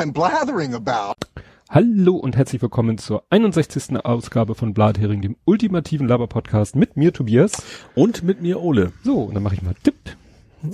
I'm 0.00 0.12
blathering 0.14 0.72
about. 0.72 1.26
Hallo 1.68 2.16
und 2.16 2.34
herzlich 2.34 2.62
willkommen 2.62 2.96
zur 2.96 3.22
61. 3.28 4.02
Ausgabe 4.02 4.54
von 4.54 4.72
Blathering, 4.72 5.20
dem 5.20 5.36
ultimativen 5.44 6.08
Laber-Podcast 6.08 6.74
mit 6.74 6.96
mir, 6.96 7.12
Tobias. 7.12 7.62
Und 7.94 8.22
mit 8.22 8.40
mir, 8.40 8.62
Ole. 8.62 8.92
So, 9.04 9.24
und 9.24 9.34
dann 9.34 9.42
mache 9.42 9.56
ich 9.56 9.62
mal 9.62 9.74
Tipp. 9.82 10.16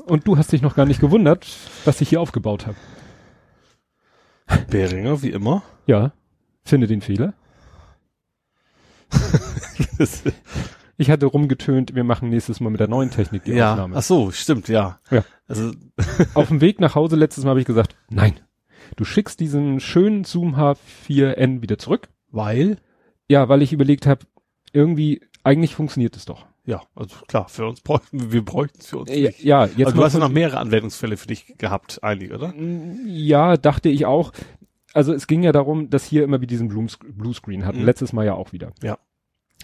Und 0.05 0.29
du 0.29 0.39
hast 0.39 0.53
dich 0.53 0.63
noch 0.63 0.77
gar 0.77 0.87
nicht 0.87 1.01
gewundert, 1.01 1.45
was 1.85 2.01
ich 2.01 2.11
hier 2.11 2.21
aufgebaut 2.21 2.69
habe. 2.69 2.77
Beringer, 4.71 5.21
wie 5.23 5.31
immer. 5.31 5.65
Ja, 5.89 6.13
finde 6.65 6.87
den 6.87 7.01
Fehler. 7.01 7.35
ich 10.99 11.11
hatte 11.11 11.27
rumgetönt, 11.27 11.97
wir 11.97 12.05
machen 12.05 12.29
nächstes 12.29 12.61
Mal 12.61 12.71
mit 12.71 12.79
der 12.79 12.87
neuen 12.87 13.11
Technik 13.11 13.43
die 13.43 13.55
ja. 13.55 13.73
Aufnahme. 13.73 13.97
Ach 13.97 14.03
so, 14.05 14.31
stimmt, 14.31 14.69
ja. 14.69 15.01
Ja. 15.11 15.25
Also, 15.49 15.73
Auf 16.35 16.47
dem 16.47 16.61
Weg 16.61 16.79
nach 16.79 16.95
Hause 16.95 17.17
letztes 17.17 17.43
Mal 17.43 17.51
habe 17.51 17.61
ich 17.61 17.67
gesagt, 17.67 17.97
nein, 18.09 18.39
du 18.97 19.05
schickst 19.05 19.41
diesen 19.41 19.81
schönen 19.81 20.25
Zoom 20.25 20.55
H4n 20.57 21.63
wieder 21.63 21.79
zurück. 21.79 22.09
weil, 22.31 22.79
Ja, 23.29 23.49
weil 23.49 23.63
ich 23.63 23.73
überlegt 23.73 24.07
habe, 24.07 24.25
irgendwie, 24.73 25.21
eigentlich 25.43 25.75
funktioniert 25.75 26.17
es 26.17 26.25
doch. 26.27 26.47
ja, 26.65 26.83
also 26.95 27.17
klar, 27.29 27.49
für 27.49 27.67
uns 27.67 27.81
bräuchten 27.81 28.21
wir, 28.21 28.33
wir 28.33 28.45
bräuchten 28.45 28.79
es 28.81 28.87
für 28.87 28.99
uns 28.99 29.11
Ja, 29.11 29.17
nicht. 29.29 29.43
ja 29.45 29.65
jetzt 29.67 29.87
Aber 29.89 29.93
du 29.97 30.05
hast 30.05 30.13
ja 30.15 30.19
noch 30.21 30.29
mehrere 30.29 30.59
Anwendungsfälle 30.59 31.17
für 31.17 31.27
dich 31.29 31.55
gehabt, 31.59 32.03
eigentlich, 32.03 32.33
oder? 32.33 32.55
Ja, 33.07 33.57
dachte 33.57 33.89
ich 33.89 34.07
auch. 34.07 34.33
Also 34.93 35.13
es 35.13 35.27
ging 35.27 35.43
ja 35.43 35.53
darum, 35.53 35.91
dass 35.91 36.05
hier 36.05 36.25
immer 36.25 36.41
wie 36.41 36.47
diesen 36.47 36.69
Blues- 36.69 36.99
Bluescreen 36.99 37.65
hatten. 37.67 37.81
Mhm. 37.81 37.85
Letztes 37.85 38.13
Mal 38.13 38.25
ja 38.27 38.35
auch 38.35 38.53
wieder. 38.53 38.73
Ja. 38.83 38.99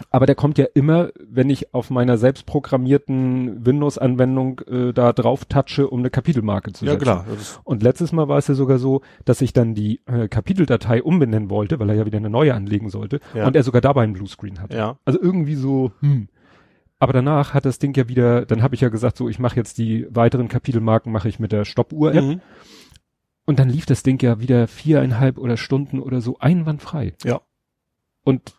Aber 0.09 0.25
der 0.25 0.33
kommt 0.35 0.57
ja 0.57 0.65
immer, 0.73 1.09
wenn 1.23 1.51
ich 1.51 1.73
auf 1.73 1.91
meiner 1.91 2.17
selbst 2.17 2.47
programmierten 2.47 3.63
Windows-Anwendung 3.65 4.61
äh, 4.61 4.91
da 4.91 5.13
drauf 5.13 5.45
touche, 5.45 5.87
um 5.87 5.99
eine 5.99 6.09
Kapitelmarke 6.09 6.73
zu 6.73 6.85
Ja, 6.85 6.93
setzen. 6.93 7.03
klar. 7.03 7.25
Das 7.29 7.39
ist, 7.41 7.59
Und 7.63 7.83
letztes 7.83 8.11
Mal 8.11 8.27
war 8.27 8.39
es 8.39 8.47
ja 8.47 8.55
sogar 8.55 8.79
so, 8.79 9.01
dass 9.25 9.41
ich 9.41 9.53
dann 9.53 9.75
die 9.75 10.01
äh, 10.07 10.27
Kapiteldatei 10.27 11.03
umbenennen 11.03 11.51
wollte, 11.51 11.79
weil 11.79 11.89
er 11.89 11.95
ja 11.95 12.05
wieder 12.07 12.17
eine 12.17 12.31
neue 12.31 12.55
anlegen 12.55 12.89
sollte. 12.89 13.19
Ja. 13.35 13.45
Und 13.45 13.55
er 13.55 13.61
sogar 13.63 13.81
dabei 13.81 14.01
einen 14.03 14.13
Bluescreen 14.13 14.59
hat. 14.61 14.73
ja. 14.73 14.97
Also 15.05 15.21
irgendwie 15.21 15.55
so, 15.55 15.91
hm. 15.99 16.27
Aber 16.97 17.13
danach 17.13 17.53
hat 17.53 17.65
das 17.65 17.79
Ding 17.79 17.95
ja 17.97 18.07
wieder, 18.07 18.45
dann 18.45 18.63
habe 18.63 18.75
ich 18.75 18.81
ja 18.81 18.87
gesagt, 18.89 19.17
so 19.17 19.27
ich 19.27 19.37
mache 19.37 19.57
jetzt 19.57 19.77
die 19.77 20.07
weiteren 20.09 20.47
Kapitelmarken 20.47 21.11
mache 21.11 21.27
ich 21.27 21.37
mit 21.37 21.51
der 21.51 21.65
Stoppuhr-App. 21.65 22.23
Mhm. 22.23 22.41
Und 23.45 23.59
dann 23.59 23.69
lief 23.69 23.85
das 23.85 24.03
Ding 24.03 24.21
ja 24.23 24.39
wieder 24.39 24.67
viereinhalb 24.67 25.37
oder 25.37 25.57
Stunden 25.57 25.99
oder 25.99 26.21
so 26.21 26.39
einwandfrei. 26.39 27.13
Ja. 27.25 27.41
Und 28.23 28.55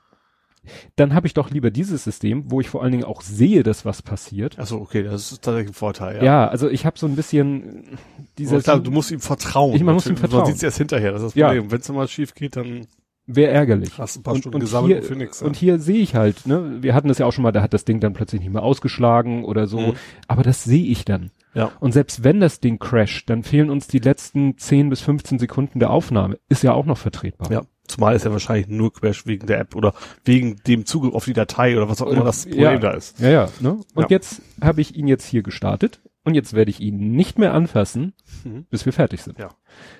dann 0.96 1.14
habe 1.14 1.26
ich 1.26 1.34
doch 1.34 1.50
lieber 1.50 1.70
dieses 1.70 2.04
System, 2.04 2.50
wo 2.50 2.60
ich 2.60 2.68
vor 2.68 2.82
allen 2.82 2.92
Dingen 2.92 3.04
auch 3.04 3.22
sehe, 3.22 3.62
dass 3.62 3.84
was 3.84 4.02
passiert. 4.02 4.56
Ach 4.58 4.66
so, 4.66 4.80
okay, 4.80 5.02
das 5.02 5.32
ist 5.32 5.42
tatsächlich 5.42 5.70
ein 5.70 5.74
Vorteil, 5.74 6.16
Ja, 6.18 6.24
ja. 6.24 6.48
also 6.48 6.68
ich 6.68 6.86
habe 6.86 6.98
so 6.98 7.06
ein 7.06 7.16
bisschen 7.16 7.98
dieser 8.38 8.54
Aber 8.56 8.62
klar, 8.62 8.80
du 8.80 8.90
musst 8.90 9.10
ihm 9.10 9.20
vertrauen. 9.20 9.74
Ich- 9.76 9.82
man 9.82 9.94
muss 9.94 10.06
ihm 10.06 10.16
vertrauen. 10.16 10.40
Man 10.42 10.46
sieht 10.48 10.56
es 10.56 10.62
erst 10.62 10.78
hinterher, 10.78 11.12
das 11.12 11.22
ist 11.22 11.26
das 11.28 11.34
Ja. 11.34 11.48
Problem. 11.48 11.70
Wenn 11.70 11.80
es 11.80 11.88
mal 11.88 12.08
schief 12.08 12.34
geht, 12.34 12.56
dann 12.56 12.86
wäre 13.26 13.52
ärgerlich. 13.52 13.96
hast 13.98 14.16
ein 14.18 14.22
paar 14.22 14.34
Und, 14.34 14.40
Stunden 14.40 14.56
und, 14.56 14.60
gesammelt 14.60 14.92
hier, 14.98 15.02
für 15.02 15.16
nichts. 15.16 15.40
und 15.40 15.56
hier 15.56 15.78
sehe 15.78 15.96
ich 16.00 16.14
halt, 16.14 16.46
ne, 16.46 16.78
wir 16.82 16.94
hatten 16.94 17.08
das 17.08 17.16
ja 17.18 17.24
auch 17.24 17.32
schon 17.32 17.42
mal, 17.42 17.52
da 17.52 17.62
hat 17.62 17.72
das 17.72 17.86
Ding 17.86 17.98
dann 18.00 18.12
plötzlich 18.12 18.42
nicht 18.42 18.52
mehr 18.52 18.62
ausgeschlagen 18.62 19.44
oder 19.44 19.66
so, 19.66 19.78
Mhm. 19.80 19.92
aber 20.28 20.42
das 20.42 20.62
sehe 20.64 20.84
ich 20.84 21.04
dann. 21.06 21.30
Ja. 21.54 21.70
Und 21.80 21.92
selbst 21.92 22.22
wenn 22.24 22.40
das 22.40 22.60
Ding 22.60 22.78
crasht, 22.78 23.30
dann 23.30 23.42
fehlen 23.44 23.70
uns 23.70 23.86
die 23.86 24.00
letzten 24.00 24.58
10 24.58 24.90
bis 24.90 25.00
15 25.00 25.38
Sekunden 25.38 25.78
der 25.78 25.88
Aufnahme. 25.90 26.38
Ist 26.50 26.64
ja 26.64 26.72
auch 26.74 26.84
noch 26.84 26.98
vertretbar. 26.98 27.50
Ja. 27.50 27.62
Zumal 27.86 28.16
ist 28.16 28.24
ja 28.24 28.32
wahrscheinlich 28.32 28.68
nur 28.68 28.92
Crash 28.92 29.26
wegen 29.26 29.46
der 29.46 29.60
App 29.60 29.76
oder 29.76 29.94
wegen 30.24 30.56
dem 30.66 30.86
Zugriff 30.86 31.14
auf 31.14 31.24
die 31.26 31.32
Datei 31.34 31.76
oder 31.76 31.88
was 31.88 32.00
auch 32.00 32.08
immer 32.08 32.24
das 32.24 32.44
Problem 32.46 32.60
ja. 32.62 32.78
da 32.78 32.90
ist. 32.92 33.18
Ja, 33.20 33.28
ja. 33.30 33.48
Ne? 33.60 33.78
Und 33.94 34.02
Ja. 34.04 34.06
jetzt 34.10 34.40
habe 34.62 34.80
ich 34.80 34.96
ihn 34.96 35.06
jetzt 35.06 35.26
hier 35.26 35.42
gestartet 35.42 36.00
und 36.24 36.34
jetzt 36.34 36.54
werde 36.54 36.70
ich 36.70 36.80
ihn 36.80 37.12
nicht 37.12 37.38
mehr 37.38 37.52
anfassen, 37.52 38.14
Mhm. 38.44 38.64
bis 38.70 38.86
wir 38.86 38.92
fertig 38.94 39.22
sind. 39.22 39.38
Ja. 39.38 39.50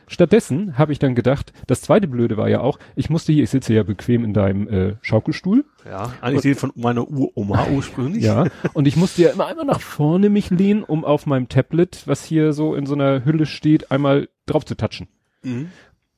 Stattdessen 0.07 0.79
habe 0.79 0.93
ich 0.93 0.99
dann 0.99 1.15
gedacht, 1.15 1.53
das 1.67 1.83
zweite 1.83 2.09
Blöde 2.09 2.37
war 2.37 2.49
ja 2.49 2.61
auch, 2.61 2.79
ich 2.97 3.11
musste 3.11 3.33
hier, 3.33 3.45
ich 3.45 3.51
sitze 3.51 3.75
ja 3.75 3.83
bequem 3.83 4.25
in 4.25 4.33
deinem 4.33 4.69
äh, 4.69 4.97
Schaukelstuhl, 5.03 5.65
Ja, 5.85 6.13
eigentlich 6.21 6.43
den 6.43 6.55
von 6.55 6.73
meiner 6.77 7.09
Uroma 7.09 7.67
ursprünglich. 7.69 8.25
ja, 8.25 8.47
und 8.73 8.87
ich 8.89 8.97
musste 8.97 9.23
ja 9.23 9.31
immer 9.31 9.47
einmal 9.47 9.67
nach 9.67 9.81
vorne 9.81 10.31
mich 10.31 10.51
lehnen, 10.51 10.85
um 10.85 11.05
auf 11.05 11.27
meinem 11.27 11.49
Tablet, 11.49 12.03
was 12.07 12.25
hier 12.25 12.53
so 12.55 12.75
in 12.75 12.87
so 12.87 12.95
einer 12.95 13.25
Hülle 13.25 13.45
steht, 13.47 13.91
einmal 13.91 14.29
drauf 14.47 14.65
zu 14.65 14.75
touchen. 14.77 15.09
Mhm. 15.43 15.69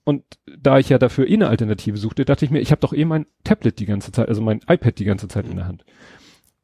Und 0.07 0.23
da 0.47 0.79
ich 0.79 0.89
ja 0.89 0.99
dafür 0.99 1.27
eh 1.27 1.35
eine 1.35 1.49
Alternative 1.49 1.97
suchte, 1.99 2.25
dachte 2.25 2.45
ich 2.45 2.53
mir, 2.53 2.61
ich 2.61 2.71
habe 2.71 2.81
doch 2.81 2.93
eh 2.93 3.05
mein 3.05 3.27
Tablet 3.43 3.81
die 3.81 3.87
ganze 3.87 4.13
Zeit, 4.13 4.29
also 4.29 4.41
mein 4.41 4.61
iPad 4.69 4.97
die 5.01 5.05
ganze 5.05 5.27
Zeit 5.27 5.49
in 5.49 5.57
der 5.57 5.67
Hand. 5.67 5.85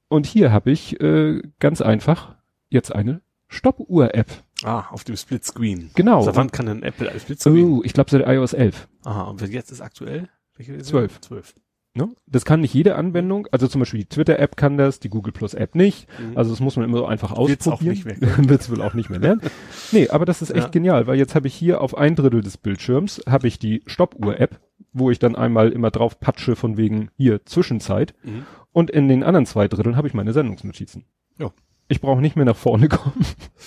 Und 0.06 0.26
hier 0.26 0.52
habe 0.52 0.70
ich 0.70 1.00
äh, 1.00 1.42
ganz 1.58 1.80
einfach 1.80 2.36
jetzt 2.68 2.94
eine 2.94 3.20
Stoppuhr-App. 3.48 4.28
Ah, 4.62 4.84
auf 4.90 5.02
dem 5.02 5.16
Splitscreen. 5.16 5.90
Genau. 5.96 6.22
Seit 6.22 6.36
wann 6.36 6.52
kann 6.52 6.66
denn 6.66 6.84
Apple 6.84 7.10
als 7.10 7.22
Splitscreen? 7.22 7.78
Oh, 7.78 7.82
ich 7.82 7.94
glaube 7.94 8.10
seit 8.10 8.24
iOS 8.28 8.52
11. 8.52 8.88
Aha, 9.02 9.22
und 9.22 9.40
jetzt 9.48 9.72
ist 9.72 9.80
aktuell? 9.80 10.28
Welche 10.56 10.78
12. 10.78 11.20
12. 11.22 11.54
Ne? 11.94 12.08
Das 12.26 12.46
kann 12.46 12.60
nicht 12.60 12.72
jede 12.72 12.94
Anwendung, 12.96 13.46
also 13.52 13.68
zum 13.68 13.80
Beispiel 13.80 14.00
die 14.00 14.08
Twitter-App 14.08 14.56
kann 14.56 14.78
das, 14.78 14.98
die 14.98 15.10
Google 15.10 15.32
Plus 15.32 15.52
App 15.52 15.74
nicht. 15.74 16.08
Mhm. 16.18 16.38
Also 16.38 16.50
das 16.50 16.60
muss 16.60 16.76
man 16.76 16.86
immer 16.86 16.96
so 16.98 17.04
einfach 17.06 17.36
Wird's 17.36 17.68
auch 17.68 17.72
ausprobieren. 17.74 17.94
nicht 17.94 18.20
mehr. 18.22 18.38
Wird's 18.48 18.70
wohl 18.70 18.80
auch 18.80 18.94
nicht 18.94 19.10
mehr 19.10 19.18
lernen. 19.18 19.42
Nee, 19.90 20.08
aber 20.08 20.24
das 20.24 20.40
ist 20.40 20.50
echt 20.50 20.64
Ja. 20.64 20.70
genial, 20.70 21.06
weil 21.06 21.18
jetzt 21.18 21.34
habe 21.34 21.48
ich 21.48 21.54
hier 21.54 21.82
auf 21.82 21.94
ein 21.96 22.16
Drittel 22.16 22.40
des 22.40 22.56
Bildschirms 22.56 23.22
habe 23.28 23.46
ich 23.46 23.58
die 23.58 23.82
Stoppuhr-App, 23.86 24.58
wo 24.94 25.10
ich 25.10 25.18
dann 25.18 25.36
einmal 25.36 25.70
immer 25.70 25.90
drauf 25.90 26.18
patsche 26.18 26.56
von 26.56 26.78
wegen 26.78 27.10
hier 27.18 27.44
Zwischenzeit. 27.44 28.14
Mhm. 28.22 28.46
Und 28.72 28.90
in 28.90 29.08
den 29.08 29.22
anderen 29.22 29.44
zwei 29.44 29.68
Dritteln 29.68 29.96
habe 29.96 30.08
ich 30.08 30.14
meine 30.14 30.32
Sendungsnotizen. 30.32 31.04
Ja. 31.38 31.50
Ich 31.88 32.00
brauche 32.00 32.20
nicht 32.20 32.36
mehr 32.36 32.44
nach 32.44 32.56
vorne 32.56 32.88
kommen. 32.88 33.24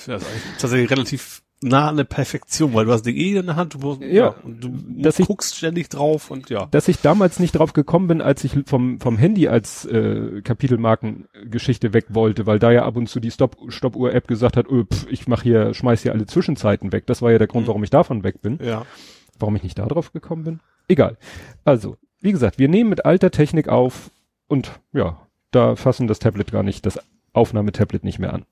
Ja, 0.07 0.15
ist 0.15 0.25
tatsächlich 0.59 0.89
relativ 0.89 1.41
nah 1.61 1.87
an 1.89 1.97
der 1.97 2.03
Perfektion, 2.03 2.73
weil 2.73 2.85
du 2.85 2.91
hast 2.91 3.03
die 3.03 3.17
eh 3.33 3.37
in 3.37 3.45
der 3.45 3.55
Hand, 3.55 3.73
du, 3.75 3.79
musst, 3.79 4.01
Ja. 4.01 4.35
und 4.43 4.63
du 4.63 4.69
Dass 5.01 5.19
ich- 5.19 5.25
guckst 5.27 5.55
ständig 5.55 5.89
drauf 5.89 6.29
und 6.29 6.49
ja. 6.49 6.67
Dass 6.71 6.87
ich 6.87 6.99
damals 7.01 7.39
nicht 7.39 7.53
drauf 7.53 7.73
gekommen 7.73 8.07
bin, 8.07 8.21
als 8.21 8.43
ich 8.43 8.55
vom, 8.65 8.99
vom 8.99 9.17
Handy 9.17 9.47
als 9.47 9.85
äh, 9.85 10.41
Kapitelmarkengeschichte 10.43 11.93
weg 11.93 12.05
wollte, 12.09 12.45
weil 12.45 12.59
da 12.59 12.71
ja 12.71 12.83
ab 12.85 12.97
und 12.97 13.07
zu 13.07 13.19
die 13.19 13.31
Stop, 13.31 13.57
Stoppuhr-App 13.67 14.27
gesagt 14.27 14.57
hat, 14.57 14.67
öh, 14.69 14.83
pf, 14.91 15.07
ich 15.09 15.27
mach 15.27 15.43
hier, 15.43 15.73
schmeiß 15.73 16.03
hier 16.03 16.11
alle 16.11 16.25
Zwischenzeiten 16.25 16.91
weg. 16.91 17.05
Das 17.07 17.21
war 17.21 17.31
ja 17.31 17.37
der 17.37 17.47
Grund, 17.47 17.65
Mhm. 17.65 17.69
warum 17.69 17.83
ich 17.83 17.89
davon 17.89 18.23
weg 18.23 18.41
bin. 18.41 18.59
Ja. 18.63 18.85
Warum 19.39 19.55
ich 19.55 19.63
nicht 19.63 19.77
da 19.79 19.85
drauf 19.85 20.13
gekommen 20.13 20.43
bin? 20.43 20.59
Egal. 20.87 21.17
Also, 21.63 21.97
wie 22.21 22.31
gesagt, 22.31 22.59
wir 22.59 22.67
nehmen 22.69 22.89
mit 22.89 23.05
alter 23.05 23.31
Technik 23.31 23.67
auf 23.69 24.11
und 24.47 24.71
ja, 24.93 25.19
da 25.51 25.75
fassen 25.75 26.07
das 26.07 26.19
Tablet 26.19 26.51
gar 26.51 26.63
nicht, 26.63 26.85
das 26.85 26.99
Aufnahmetablet 27.35 28.03
nicht 28.03 28.19
mehr 28.19 28.33
an. 28.33 28.45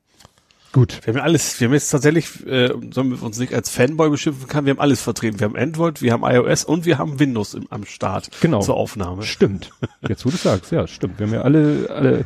Gut. 0.71 1.01
Wir 1.03 1.13
haben 1.13 1.17
ja 1.19 1.23
alles, 1.23 1.59
wir 1.59 1.67
haben 1.67 1.73
jetzt 1.75 1.89
tatsächlich, 1.89 2.47
äh, 2.47 2.69
sollen 2.91 3.11
wir 3.11 3.21
uns 3.21 3.37
nicht 3.37 3.53
als 3.53 3.69
Fanboy 3.69 4.09
beschimpfen 4.09 4.47
kann, 4.47 4.65
wir 4.65 4.71
haben 4.71 4.79
alles 4.79 5.01
vertreten. 5.03 5.39
Wir 5.39 5.45
haben 5.45 5.55
Android, 5.55 6.01
wir 6.01 6.11
haben 6.11 6.23
iOS 6.23 6.65
und 6.65 6.85
wir 6.85 6.97
haben 6.97 7.19
Windows 7.19 7.53
im, 7.53 7.67
am 7.69 7.85
Start 7.85 8.31
Genau. 8.41 8.59
zur 8.61 8.75
Aufnahme. 8.75 9.21
Stimmt. 9.23 9.69
Jetzt, 10.07 10.25
wo 10.25 10.31
du 10.31 10.37
sagst, 10.37 10.71
ja, 10.71 10.87
stimmt. 10.87 11.19
Wir 11.19 11.27
haben 11.27 11.33
ja 11.33 11.41
alle, 11.43 11.89
alle 11.91 12.25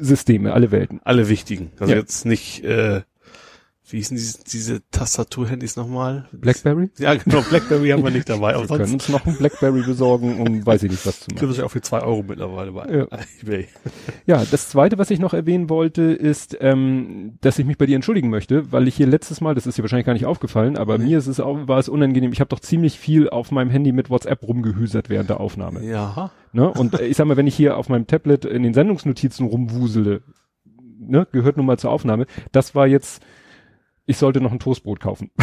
Systeme, 0.00 0.54
alle 0.54 0.70
Welten. 0.70 1.00
Alle 1.04 1.28
wichtigen. 1.28 1.70
Also 1.78 1.92
Ja. 1.92 1.98
jetzt 1.98 2.24
nicht, 2.24 2.64
äh, 2.64 3.02
wie 3.94 3.98
hießen 3.98 4.16
diese, 4.16 4.42
diese 4.42 4.82
Tastaturhandys 4.90 5.76
nochmal? 5.76 6.26
Blackberry? 6.32 6.90
Ja, 6.98 7.14
genau, 7.14 7.42
Blackberry 7.42 7.90
haben 7.90 8.02
wir 8.02 8.10
nicht 8.10 8.28
dabei. 8.28 8.54
Wir 8.58 8.66
können 8.66 8.94
uns 8.94 9.08
noch 9.08 9.24
ein 9.24 9.36
Blackberry 9.36 9.82
besorgen, 9.82 10.40
um 10.40 10.66
weiß 10.66 10.82
ich 10.82 10.90
nicht 10.90 11.06
was 11.06 11.20
zu 11.20 11.28
gibt 11.28 11.42
machen. 11.42 11.50
es 11.52 11.58
ja 11.58 11.64
auch 11.64 11.70
für 11.70 11.80
zwei 11.80 12.00
Euro 12.00 12.24
mittlerweile 12.26 12.72
bei 12.72 12.86
Ja. 12.92 13.06
eBay. 13.40 13.68
Ja, 14.26 14.44
das 14.50 14.68
zweite, 14.68 14.98
was 14.98 15.12
ich 15.12 15.20
noch 15.20 15.32
erwähnen 15.32 15.70
wollte, 15.70 16.02
ist, 16.02 16.56
ähm, 16.60 17.38
dass 17.40 17.56
ich 17.60 17.66
mich 17.66 17.78
bei 17.78 17.86
dir 17.86 17.94
entschuldigen 17.94 18.30
möchte, 18.30 18.72
weil 18.72 18.88
ich 18.88 18.96
hier 18.96 19.06
letztes 19.06 19.40
Mal, 19.40 19.54
das 19.54 19.64
ist 19.68 19.78
dir 19.78 19.82
wahrscheinlich 19.82 20.06
gar 20.06 20.14
nicht 20.14 20.26
aufgefallen, 20.26 20.76
aber 20.76 20.98
Nee. 20.98 21.04
mir 21.04 21.18
ist 21.18 21.28
es 21.28 21.38
auch, 21.38 21.68
war 21.68 21.78
es 21.78 21.88
unangenehm. 21.88 22.32
Ich 22.32 22.40
habe 22.40 22.48
doch 22.48 22.58
ziemlich 22.60 22.98
viel 22.98 23.30
auf 23.30 23.52
meinem 23.52 23.70
Handy 23.70 23.92
mit 23.92 24.10
WhatsApp 24.10 24.42
rumgehüsert 24.42 25.08
während 25.08 25.30
der 25.30 25.38
Aufnahme. 25.38 25.84
Ja. 25.84 26.32
Ne? 26.52 26.68
Und 26.68 26.98
äh, 26.98 27.06
ich 27.06 27.16
sag 27.16 27.26
mal, 27.26 27.36
wenn 27.36 27.46
ich 27.46 27.54
hier 27.54 27.76
auf 27.76 27.88
meinem 27.88 28.08
Tablet 28.08 28.44
in 28.44 28.64
den 28.64 28.74
Sendungsnotizen 28.74 29.46
rumwusele, 29.46 30.22
ne, 30.98 31.28
gehört 31.30 31.56
nun 31.58 31.66
mal 31.66 31.78
zur 31.78 31.90
Aufnahme. 31.92 32.26
Das 32.50 32.74
war 32.74 32.86
jetzt, 32.88 33.22
ich 34.06 34.16
sollte 34.16 34.40
noch 34.40 34.52
ein 34.52 34.58
Toastbrot 34.60 35.00
kaufen. 35.00 35.30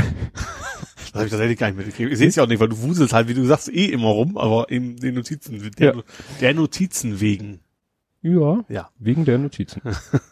Das 1.13 1.15
habe 1.19 1.25
ich 1.25 1.31
tatsächlich 1.31 1.59
gar 1.59 1.67
nicht 1.67 1.75
mitgekriegt. 1.75 2.09
Ich 2.13 2.17
sehe 2.19 2.29
es 2.29 2.37
ja 2.37 2.43
auch 2.43 2.47
nicht, 2.47 2.61
weil 2.61 2.69
du 2.69 2.81
wuselst 2.83 3.11
halt, 3.13 3.27
wie 3.27 3.33
du 3.33 3.43
sagst, 3.45 3.67
eh 3.67 3.87
immer 3.87 4.07
rum, 4.07 4.37
aber 4.37 4.69
in 4.69 4.95
den 4.95 5.15
Notizen, 5.15 5.59
der, 5.77 5.95
Ja. 5.95 6.01
der 6.39 6.53
Notizen 6.53 7.19
wegen. 7.19 7.59
Ja, 8.21 8.63
Ja. 8.69 8.91
wegen 8.97 9.25
der 9.25 9.37
Notizen. 9.37 9.81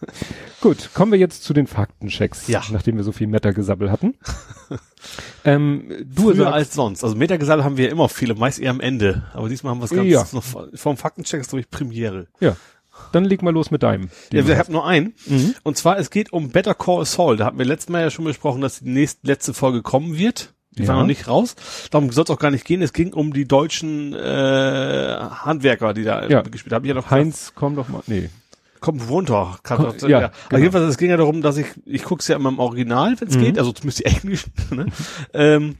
Gut, 0.61 0.91
kommen 0.93 1.11
wir 1.11 1.19
jetzt 1.19 1.43
zu 1.43 1.51
den 1.53 1.67
Faktenchecks, 1.67 2.47
Ja. 2.47 2.63
nachdem 2.71 2.95
wir 2.95 3.03
so 3.03 3.11
viel 3.11 3.27
Meta-Gesabbel 3.27 3.91
hatten. 3.91 4.13
ähm, 5.43 5.89
du 6.05 6.23
Früher 6.23 6.35
sagst, 6.35 6.53
als 6.53 6.73
sonst. 6.73 7.03
Also 7.03 7.15
Metagesal 7.17 7.63
haben 7.65 7.75
wir 7.75 7.85
ja 7.87 7.91
immer 7.91 8.07
viele, 8.07 8.35
meist 8.35 8.59
eher 8.59 8.71
am 8.71 8.79
Ende. 8.79 9.23
Aber 9.33 9.49
diesmal 9.49 9.71
haben 9.71 9.79
wir 9.79 9.85
es 9.85 9.91
ganz 9.91 10.07
Ja. 10.07 10.25
noch 10.31 10.43
vom 10.73 10.95
Faktencheck 10.95 11.41
ist, 11.41 11.49
glaube 11.49 11.61
ich, 11.61 11.69
Premiere. 11.69 12.27
ja, 12.39 12.55
dann 13.11 13.25
leg 13.25 13.41
mal 13.41 13.53
los 13.53 13.71
mit 13.71 13.83
deinem. 13.83 14.09
Ja, 14.31 14.47
wir 14.47 14.57
haben 14.57 14.71
nur 14.73 14.85
einen. 14.85 15.13
Mhm. 15.27 15.55
Und 15.63 15.77
zwar, 15.77 15.97
es 15.97 16.09
geht 16.09 16.31
um 16.33 16.49
Better 16.49 16.73
Call 16.73 17.05
Saul. 17.05 17.37
Da 17.37 17.45
hatten 17.45 17.57
wir 17.57 17.65
letztes 17.65 17.89
Mal 17.89 18.01
ja 18.01 18.09
schon 18.09 18.25
besprochen, 18.25 18.61
dass 18.61 18.79
die 18.79 18.89
nächste, 18.89 19.25
letzte 19.27 19.53
Folge 19.53 19.81
kommen 19.81 20.17
wird. 20.17 20.53
Die 20.71 20.83
Ja. 20.83 20.89
war 20.89 20.95
noch 20.97 21.05
nicht 21.07 21.27
raus. 21.27 21.55
Darum 21.91 22.11
soll 22.11 22.23
es 22.25 22.29
auch 22.29 22.39
gar 22.39 22.51
nicht 22.51 22.63
gehen. 22.65 22.81
Es 22.81 22.93
ging 22.93 23.13
um 23.13 23.33
die 23.33 23.45
deutschen 23.47 24.13
äh, 24.13 25.17
Handwerker, 25.19 25.93
die 25.93 26.03
da 26.03 26.27
Ja. 26.27 26.41
gespielt 26.41 26.73
haben. 26.73 26.85
Ich 26.85 26.89
ja 26.89 26.95
noch 26.95 27.09
Heinz, 27.11 27.53
komm 27.55 27.75
doch 27.75 27.89
mal. 27.89 28.01
Nee. 28.07 28.29
kommt 28.79 29.09
runter. 29.09 29.57
Komm, 29.63 29.83
doch, 29.83 29.97
ja, 30.03 30.07
ja, 30.07 30.21
ja. 30.21 30.31
genau. 30.47 30.59
jedenfalls, 30.61 30.89
es 30.89 30.97
ging 30.97 31.09
ja 31.09 31.17
darum, 31.17 31.41
dass 31.41 31.57
ich, 31.57 31.65
ich 31.85 32.03
guck's 32.03 32.29
ja 32.29 32.37
immer 32.37 32.47
im 32.49 32.59
Original, 32.59 33.13
wenn 33.19 33.27
es 33.27 33.35
Mhm. 33.35 33.41
geht, 33.41 33.59
also 33.59 33.73
zumindest 33.73 33.99
die 33.99 34.05
englischen, 34.17 34.53
ne? 34.71 34.85
ähm, 35.33 35.75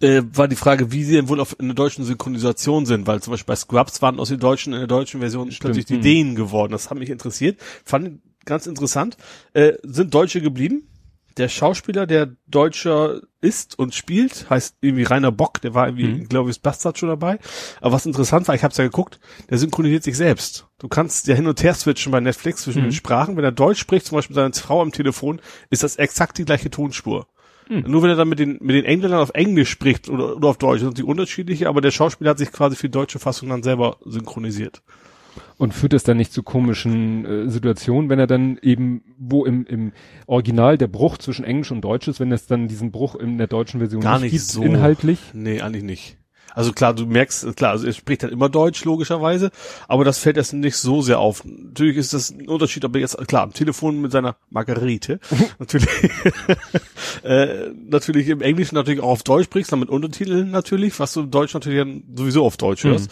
äh, 0.00 0.22
war 0.32 0.48
die 0.48 0.56
Frage, 0.56 0.92
wie 0.92 1.04
sie 1.04 1.14
denn 1.14 1.28
wohl 1.28 1.40
auf 1.40 1.56
in 1.58 1.66
der 1.68 1.74
deutschen 1.74 2.04
Synchronisation 2.04 2.86
sind, 2.86 3.06
weil 3.06 3.20
zum 3.22 3.32
Beispiel 3.32 3.52
bei 3.52 3.56
Scrubs 3.56 4.02
waren 4.02 4.18
aus 4.20 4.28
den 4.28 4.40
deutschen, 4.40 4.72
in 4.72 4.78
der 4.80 4.88
deutschen 4.88 5.20
Version 5.20 5.50
Stimmt. 5.50 5.60
plötzlich 5.60 5.86
die 5.86 5.94
Hm. 5.96 6.02
Dänen 6.02 6.34
geworden. 6.34 6.72
Das 6.72 6.90
hat 6.90 6.98
mich 6.98 7.10
interessiert. 7.10 7.60
Fand 7.84 8.08
ich 8.08 8.14
ganz 8.44 8.66
interessant. 8.66 9.16
Äh, 9.54 9.74
sind 9.82 10.14
Deutsche 10.14 10.40
geblieben. 10.40 10.88
Der 11.36 11.48
Schauspieler, 11.50 12.06
der 12.06 12.30
Deutscher 12.46 13.20
ist 13.42 13.78
und 13.78 13.94
spielt, 13.94 14.48
heißt 14.48 14.76
irgendwie 14.80 15.02
Rainer 15.02 15.30
Bock, 15.32 15.60
der 15.60 15.74
war 15.74 15.86
irgendwie, 15.86 16.06
Mhm. 16.08 16.28
glaube 16.30 16.50
ich, 16.50 16.62
Bastard 16.62 16.96
schon 16.98 17.10
dabei. 17.10 17.38
Aber 17.82 17.92
was 17.92 18.06
interessant 18.06 18.48
war, 18.48 18.54
ich 18.54 18.62
habe 18.64 18.72
es 18.72 18.78
ja 18.78 18.84
geguckt, 18.84 19.20
der 19.50 19.58
synchronisiert 19.58 20.02
sich 20.02 20.16
selbst. 20.16 20.66
Du 20.78 20.88
kannst 20.88 21.26
ja 21.26 21.34
hin 21.34 21.46
und 21.46 21.62
her 21.62 21.74
switchen 21.74 22.10
bei 22.10 22.20
Netflix 22.20 22.62
zwischen 22.62 22.78
Mhm. 22.80 22.86
den 22.86 22.92
Sprachen. 22.92 23.36
Wenn 23.36 23.44
er 23.44 23.52
Deutsch 23.52 23.80
spricht, 23.80 24.06
zum 24.06 24.16
Beispiel 24.16 24.34
seine 24.34 24.54
Frau 24.54 24.80
am 24.80 24.92
Telefon, 24.92 25.42
ist 25.68 25.82
das 25.82 25.96
exakt 25.96 26.38
die 26.38 26.46
gleiche 26.46 26.70
Tonspur. 26.70 27.26
Mhm. 27.68 27.84
Nur 27.86 28.02
wenn 28.02 28.10
er 28.10 28.16
dann 28.16 28.28
mit 28.28 28.38
den, 28.38 28.58
mit 28.60 28.76
den 28.76 28.84
Engländern 28.84 29.20
auf 29.20 29.30
Englisch 29.34 29.70
spricht 29.70 30.08
oder, 30.08 30.36
oder 30.36 30.48
auf 30.48 30.58
Deutsch, 30.58 30.80
das 30.80 30.88
sind 30.88 30.98
die 30.98 31.02
unterschiedliche, 31.02 31.68
aber 31.68 31.80
der 31.80 31.90
Schauspieler 31.90 32.30
hat 32.30 32.38
sich 32.38 32.52
quasi 32.52 32.76
für 32.76 32.88
die 32.88 32.92
deutsche 32.92 33.18
Fassung 33.18 33.48
dann 33.48 33.62
selber 33.62 33.96
synchronisiert. 34.04 34.82
Und 35.58 35.74
führt 35.74 35.92
das 35.92 36.02
dann 36.02 36.16
nicht 36.16 36.32
zu 36.32 36.42
komischen 36.42 37.24
äh, 37.24 37.50
Situationen, 37.50 38.08
wenn 38.08 38.18
er 38.18 38.26
dann 38.26 38.58
eben, 38.62 39.02
wo 39.18 39.44
im, 39.44 39.66
im 39.66 39.92
Original 40.26 40.78
der 40.78 40.86
Bruch 40.86 41.18
zwischen 41.18 41.44
Englisch 41.44 41.70
und 41.70 41.82
Deutsch 41.82 42.08
ist, 42.08 42.20
wenn 42.20 42.32
es 42.32 42.46
dann 42.46 42.68
diesen 42.68 42.90
Bruch 42.90 43.14
in 43.14 43.36
der 43.36 43.46
deutschen 43.46 43.80
Version 43.80 44.02
Gar 44.02 44.18
nicht 44.18 44.32
nicht 44.32 44.32
gibt, 44.32 44.44
so. 44.44 44.62
inhaltlich? 44.62 45.18
Nee, 45.34 45.60
eigentlich 45.60 45.82
nicht. 45.82 46.18
Also 46.56 46.72
klar, 46.72 46.94
du 46.94 47.04
merkst, 47.04 47.54
klar, 47.54 47.72
also 47.72 47.86
er 47.86 47.92
spricht 47.92 48.22
halt 48.22 48.32
immer 48.32 48.48
Deutsch, 48.48 48.82
logischerweise, 48.86 49.50
aber 49.88 50.06
das 50.06 50.18
fällt 50.18 50.38
erst 50.38 50.54
nicht 50.54 50.78
so 50.78 51.02
sehr 51.02 51.18
auf. 51.18 51.44
Natürlich 51.44 51.98
ist 51.98 52.14
das 52.14 52.30
ein 52.30 52.48
Unterschied, 52.48 52.82
ob 52.86 52.94
er 52.94 53.02
jetzt, 53.02 53.18
klar, 53.28 53.42
am 53.42 53.52
Telefon 53.52 54.00
mit 54.00 54.10
seiner 54.10 54.36
Margarete, 54.48 55.20
natürlich, 55.58 55.88
äh, 57.24 57.68
natürlich 57.86 58.28
im 58.28 58.40
Englischen 58.40 58.74
natürlich 58.74 59.00
auch 59.00 59.10
auf 59.10 59.22
Deutsch 59.22 59.44
sprichst, 59.44 59.70
dann 59.70 59.80
mit 59.80 59.90
Untertiteln 59.90 60.50
natürlich, 60.50 60.98
was 60.98 61.12
du 61.12 61.20
im 61.20 61.30
Deutsch 61.30 61.52
natürlich 61.52 61.78
dann 61.78 62.04
sowieso 62.16 62.46
auf 62.46 62.56
Deutsch 62.56 62.84
hörst. 62.84 63.10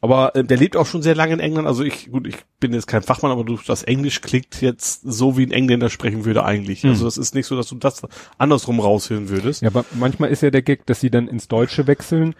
Aber 0.00 0.34
äh, 0.34 0.42
der 0.42 0.56
lebt 0.56 0.76
auch 0.76 0.86
schon 0.86 1.02
sehr 1.02 1.14
lange 1.14 1.34
in 1.34 1.40
England, 1.40 1.68
also 1.68 1.84
ich, 1.84 2.10
gut, 2.10 2.26
ich 2.26 2.36
bin 2.58 2.72
jetzt 2.72 2.88
kein 2.88 3.02
Fachmann, 3.02 3.30
aber 3.30 3.44
du, 3.44 3.56
das 3.64 3.84
Englisch 3.84 4.20
klingt 4.20 4.60
jetzt 4.62 5.02
so, 5.04 5.36
wie 5.36 5.44
ein 5.44 5.52
Engländer 5.52 5.90
sprechen 5.90 6.24
würde 6.24 6.44
eigentlich. 6.44 6.84
Also 6.84 7.04
das 7.04 7.18
ist 7.18 7.36
nicht 7.36 7.46
so, 7.46 7.54
dass 7.54 7.68
du 7.68 7.76
das 7.76 8.02
andersrum 8.36 8.80
raushören 8.80 9.28
würdest. 9.28 9.62
Ja, 9.62 9.68
aber 9.68 9.84
manchmal 9.92 10.30
ist 10.30 10.42
ja 10.42 10.50
der 10.50 10.62
Gag, 10.62 10.86
dass 10.86 11.00
sie 11.00 11.10
dann 11.10 11.28
ins 11.28 11.46
Deutsche 11.46 11.86
wechseln 11.86 12.34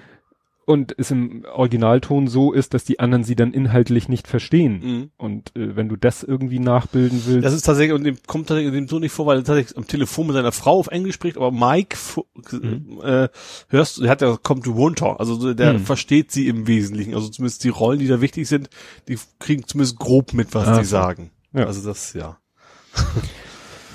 und 0.70 0.94
es 0.98 1.10
im 1.10 1.44
Originalton 1.52 2.28
so 2.28 2.52
ist, 2.52 2.72
dass 2.74 2.84
die 2.84 3.00
anderen 3.00 3.24
sie 3.24 3.34
dann 3.36 3.52
inhaltlich 3.52 4.08
nicht 4.08 4.26
verstehen. 4.28 4.80
Mhm. 4.82 5.10
Und 5.16 5.56
äh, 5.56 5.74
wenn 5.76 5.88
du 5.88 5.96
das 5.96 6.22
irgendwie 6.22 6.58
nachbilden 6.60 7.20
willst, 7.26 7.44
Das 7.44 7.52
ist 7.52 7.66
tatsächlich, 7.66 7.92
und 7.94 8.04
dem 8.04 8.16
kommt 8.26 8.46
tatsächlich 8.48 8.72
dem 8.72 8.88
so 8.88 8.98
nicht 8.98 9.12
vor, 9.12 9.26
weil 9.26 9.38
er 9.38 9.44
tatsächlich 9.44 9.76
am 9.76 9.86
Telefon 9.86 10.28
mit 10.28 10.34
seiner 10.36 10.52
Frau 10.52 10.78
auf 10.78 10.86
Englisch 10.86 11.16
spricht, 11.16 11.36
aber 11.36 11.50
Mike, 11.50 11.96
fu- 11.96 12.26
äh, 13.02 13.28
hörst 13.68 13.96
du, 13.98 14.02
der 14.02 14.10
hat 14.10 14.22
ja, 14.22 14.36
kommt 14.42 14.66
runter, 14.68 15.18
also 15.20 15.34
so, 15.34 15.52
der 15.54 15.74
Mhm. 15.74 15.80
versteht 15.80 16.30
sie 16.32 16.48
im 16.48 16.66
Wesentlichen, 16.66 17.14
also 17.14 17.28
zumindest 17.28 17.64
die 17.64 17.68
Rollen, 17.68 17.98
die 17.98 18.06
da 18.08 18.20
wichtig 18.20 18.48
sind, 18.48 18.70
die 19.08 19.18
kriegen 19.38 19.66
zumindest 19.66 19.98
grob 19.98 20.32
mit, 20.32 20.54
was 20.54 20.68
Ah, 20.68 20.78
die 20.78 20.84
sagen. 20.86 21.30
Ja. 21.52 21.66
Also 21.66 21.86
das, 21.86 22.12
ja. 22.14 22.38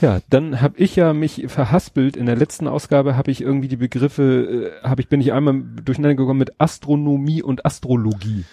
Ja, 0.06 0.20
dann 0.30 0.62
habe 0.62 0.78
ich 0.78 0.96
ja 0.96 1.14
mich 1.14 1.46
verhaspelt. 1.48 2.16
In 2.16 2.28
der 2.28 2.36
letzten 2.36 2.68
Ausgabe 2.68 3.18
habe 3.18 3.32
ich 3.32 3.42
irgendwie 3.42 3.68
die 3.68 3.76
Begriffe, 3.76 4.76
äh, 4.84 4.88
habe 4.88 5.02
ich 5.02 5.10
bin 5.10 5.20
ich 5.20 5.34
einmal 5.34 5.64
durcheinander 5.84 6.14
gekommen 6.14 6.38
mit 6.38 6.62
Astronomie 6.62 7.42
und 7.42 7.66
Astrologie. 7.66 8.46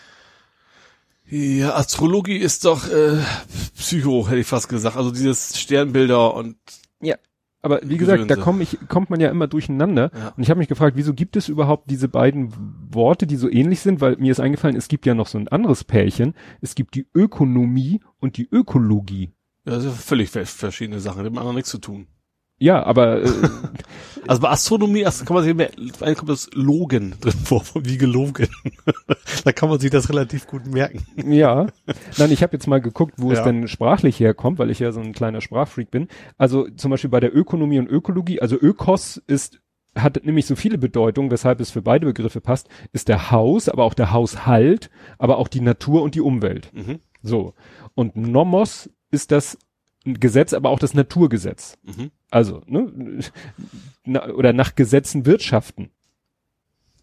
Ja, 1.29 1.75
Astrologie 1.75 2.39
ist 2.39 2.65
doch 2.65 2.89
äh, 2.89 3.19
Psycho, 3.77 4.27
hätte 4.29 4.41
ich 4.41 4.47
fast 4.47 4.71
gesagt. 4.71 4.97
Also 4.97 5.11
dieses 5.11 5.61
Sternbilder 5.61 6.33
und 6.33 6.57
Aber 7.61 7.81
wie 7.83 7.99
gesagt, 7.99 8.31
da 8.31 8.37
komm 8.37 8.63
ich, 8.63 8.79
kommt 8.89 9.11
man 9.11 9.21
ja 9.21 9.29
immer 9.29 9.47
durcheinander. 9.47 10.11
Ja. 10.15 10.33
Und 10.35 10.43
ich 10.43 10.49
habe 10.49 10.57
mich 10.57 10.69
gefragt, 10.69 10.97
wieso 10.97 11.13
gibt 11.13 11.37
es 11.37 11.51
überhaupt 11.51 11.91
diese 11.91 12.09
beiden 12.09 12.55
Worte, 12.91 13.27
die 13.27 13.37
so 13.37 13.51
ähnlich 13.51 13.81
sind? 13.81 14.01
Weil 14.01 14.17
mir 14.17 14.33
ist 14.33 14.41
eingefallen, 14.41 14.75
es 14.75 14.89
gibt 14.89 15.05
ja 15.05 15.13
noch 15.13 15.27
so 15.27 15.37
ein 15.37 15.49
anderes 15.49 15.85
Pärchen. 15.85 16.33
Es 16.63 16.75
gibt 16.75 16.95
die 16.95 17.09
Ökonomie 17.15 18.01
und 18.21 18.39
die 18.39 18.49
Ökologie. 18.51 19.33
Ja, 19.65 19.73
das 19.75 19.83
sind 19.83 19.95
völlig 19.95 20.31
ver- 20.31 20.47
verschiedene 20.47 21.01
Sachen, 21.01 21.21
die 21.23 21.27
haben 21.27 21.39
anderen 21.39 21.57
nichts 21.57 21.71
zu 21.71 21.79
tun. 21.79 22.07
Ja, 22.59 22.83
aber 22.85 23.23
äh, 23.23 23.31
Also 24.29 24.41
bei 24.41 24.51
Astronomie 24.51 25.01
erst 25.01 25.27
kann 25.27 25.35
man 25.35 25.43
sich 25.43 25.53
mehr, 25.55 25.71
eigentlich 26.01 26.17
kommt 26.19 26.29
das 26.31 26.49
Logen 26.55 27.15
drin 27.21 27.33
vor, 27.33 27.65
wie 27.83 27.99
gelogen. 27.99 28.47
da 29.45 29.51
kann 29.53 29.69
man 29.69 29.81
sich 29.81 29.91
das 29.91 30.09
relativ 30.09 30.47
gut 30.47 30.67
merken. 30.67 31.05
Ja, 31.29 31.67
nein, 32.19 32.31
ich 32.31 32.43
habe 32.45 32.53
jetzt 32.53 32.69
mal 32.69 32.81
geguckt, 32.81 33.15
wo 33.17 33.33
es 33.33 33.39
Ja. 33.39 33.45
denn 33.45 33.67
sprachlich 33.67 34.21
herkommt, 34.21 34.61
weil 34.61 34.71
ich 34.71 34.79
ja 34.79 34.93
so 34.93 35.01
ein 35.01 35.13
kleiner 35.13 35.41
Sprachfreak 35.41 35.91
bin. 35.91 36.07
Also 36.39 36.69
zum 36.71 36.93
Beispiel 36.93 37.11
bei 37.11 37.19
der 37.19 37.35
Ökonomie 37.37 37.81
und 37.81 37.89
Ökologie, 37.89 38.41
also 38.41 38.57
Ökos 38.57 39.17
ist 39.27 39.59
hat 39.95 40.25
nämlich 40.25 40.47
so 40.47 40.57
viele 40.57 40.79
Bedeutungen, 40.79 41.31
weshalb 41.31 41.61
es 41.61 41.71
für 41.71 41.83
beide 41.83 42.07
Begriffe 42.07 42.41
passt, 42.41 42.69
ist 42.93 43.09
der 43.09 43.31
Haus, 43.31 43.69
aber 43.69 43.85
auch 43.85 43.93
der 43.93 44.11
Haushalt, 44.13 44.89
aber 45.19 45.37
auch 45.37 45.49
die 45.49 45.61
Natur 45.61 46.01
und 46.03 46.15
die 46.15 46.23
Umwelt. 46.23 46.71
Mhm. 46.73 47.01
So. 47.23 47.53
Und 47.95 48.17
Nomos 48.17 48.89
ist 49.13 49.31
das 49.31 49.57
Gesetz, 50.05 50.53
aber 50.53 50.71
auch 50.71 50.81
das 50.81 50.95
Naturgesetz. 50.95 51.79
Mhm. 51.85 52.11
Also, 52.31 52.63
ne, 52.67 53.21
na, 54.05 54.29
oder 54.31 54.53
nach 54.53 54.75
Gesetzen 54.75 55.27
wirtschaften. 55.27 55.91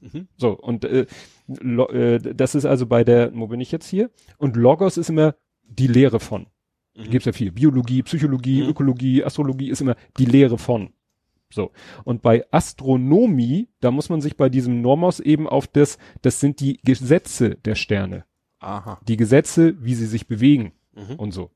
Mhm. 0.01 0.27
So, 0.37 0.51
und 0.57 0.83
äh, 0.85 1.05
lo, 1.47 1.87
äh, 1.87 2.19
das 2.19 2.55
ist 2.55 2.65
also 2.65 2.85
bei 2.87 3.03
der, 3.03 3.33
wo 3.33 3.47
bin 3.47 3.61
ich 3.61 3.71
jetzt 3.71 3.87
hier? 3.87 4.09
Und 4.37 4.55
Logos 4.57 4.97
ist 4.97 5.09
immer 5.09 5.35
die 5.63 5.87
Lehre 5.87 6.19
von. 6.19 6.47
Mhm. 6.95 7.09
Gibt's 7.09 7.25
ja 7.25 7.31
viel. 7.31 7.51
Biologie, 7.51 8.03
Psychologie, 8.03 8.63
Mhm. 8.63 8.69
Ökologie, 8.69 9.23
Astrologie 9.23 9.69
ist 9.69 9.81
immer 9.81 9.95
die 10.17 10.25
Lehre 10.25 10.57
von. 10.57 10.93
So. 11.51 11.71
Und 12.03 12.21
bei 12.21 12.45
Astronomie, 12.51 13.69
da 13.79 13.91
muss 13.91 14.09
man 14.09 14.21
sich 14.21 14.37
bei 14.37 14.49
diesem 14.49 14.81
Nomos 14.81 15.19
eben 15.19 15.47
auf 15.47 15.67
das, 15.67 15.97
das 16.21 16.39
sind 16.39 16.59
die 16.59 16.79
Gesetze 16.83 17.55
der 17.55 17.75
Sterne. 17.75 18.25
Aha. 18.59 18.99
Die 19.07 19.17
Gesetze, 19.17 19.75
wie 19.83 19.95
sie 19.95 20.05
sich 20.05 20.27
bewegen 20.27 20.73
Mhm. 20.93 21.15
und 21.15 21.31
so. 21.31 21.49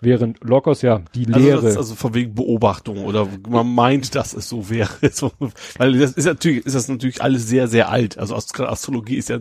Während 0.00 0.42
Logos 0.44 0.82
ja 0.82 1.02
die 1.14 1.26
Also, 1.26 1.38
Lehre. 1.38 1.68
ist 1.68 1.76
also 1.76 1.94
von 1.94 2.14
wegen 2.14 2.34
Beobachtung 2.34 3.04
oder 3.04 3.28
man 3.48 3.74
meint, 3.74 4.14
dass 4.14 4.32
es 4.34 4.48
so 4.48 4.70
wäre. 4.70 4.90
Weil 5.78 5.98
das 5.98 6.12
ist 6.12 6.24
natürlich, 6.26 6.66
ist 6.66 6.74
das 6.74 6.88
natürlich 6.88 7.22
alles 7.22 7.48
sehr, 7.48 7.68
sehr 7.68 7.88
alt. 7.90 8.18
Also 8.18 8.34
Ast- 8.34 8.58
Astrologie 8.60 9.16
ist 9.16 9.28
ja, 9.28 9.38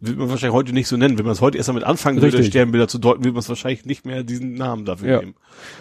wird 0.00 0.18
man 0.18 0.28
wahrscheinlich 0.28 0.54
heute 0.54 0.72
nicht 0.74 0.86
so 0.88 0.98
nennen. 0.98 1.16
Wenn 1.18 1.24
man 1.24 1.32
es 1.32 1.40
heute 1.40 1.56
erst 1.56 1.70
damit 1.70 1.84
anfangen 1.84 2.18
würde, 2.20 2.36
Richtig. 2.36 2.48
Sternbilder 2.52 2.88
zu 2.88 2.98
deuten, 2.98 3.20
würde 3.24 3.32
man 3.32 3.38
es 3.40 3.48
wahrscheinlich 3.48 3.86
nicht 3.86 4.04
mehr 4.04 4.22
diesen 4.22 4.52
Namen 4.54 4.84
dafür 4.84 5.08
Ja. 5.10 5.20
nehmen. 5.20 5.34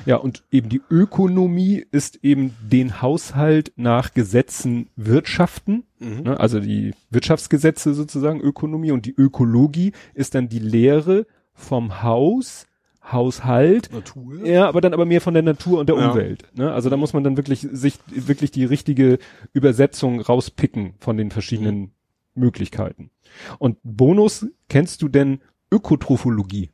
Ja, 0.05 0.15
und 0.15 0.43
eben 0.50 0.69
die 0.69 0.81
Ökonomie 0.89 1.85
ist 1.91 2.19
eben 2.23 2.53
den 2.62 3.01
Haushalt 3.01 3.73
nach 3.75 4.13
Gesetzen 4.13 4.88
wirtschaften, 4.95 5.83
Mhm. 6.00 6.21
ne, 6.23 6.39
also 6.39 6.59
die 6.62 6.93
Wirtschaftsgesetze 7.09 7.93
sozusagen, 7.93 8.39
Ökonomie 8.39 8.91
und 8.91 9.05
die 9.05 9.13
Ökologie 9.15 9.91
ist 10.13 10.35
dann 10.35 10.47
die 10.47 10.59
Lehre 10.59 11.25
vom 11.53 12.01
Haus, 12.03 12.65
Haushalt, 13.12 13.91
Natur. 13.91 14.45
ja, 14.45 14.67
aber 14.67 14.79
dann 14.81 14.93
aber 14.93 15.05
mehr 15.05 15.19
von 15.22 15.33
der 15.33 15.43
Natur 15.43 15.79
und 15.79 15.89
der 15.89 15.98
Ja. 15.98 16.12
Umwelt. 16.12 16.45
Ne? 16.55 16.72
Also 16.72 16.89
da 16.89 16.95
muss 16.98 17.13
man 17.13 17.24
dann 17.24 17.36
wirklich 17.38 17.67
sich 17.72 18.00
wirklich 18.07 18.51
die 18.51 18.63
richtige 18.65 19.19
Übersetzung 19.51 20.22
rauspicken 20.22 20.93
von 21.00 21.17
den 21.17 21.29
verschiedenen 21.29 21.91
Möglichkeiten. 22.33 23.12
Und 23.60 23.77
Bonus, 23.83 24.45
kennst 24.69 25.01
du 25.01 25.10
denn 25.10 25.41
Ökotrophologie? 25.72 26.69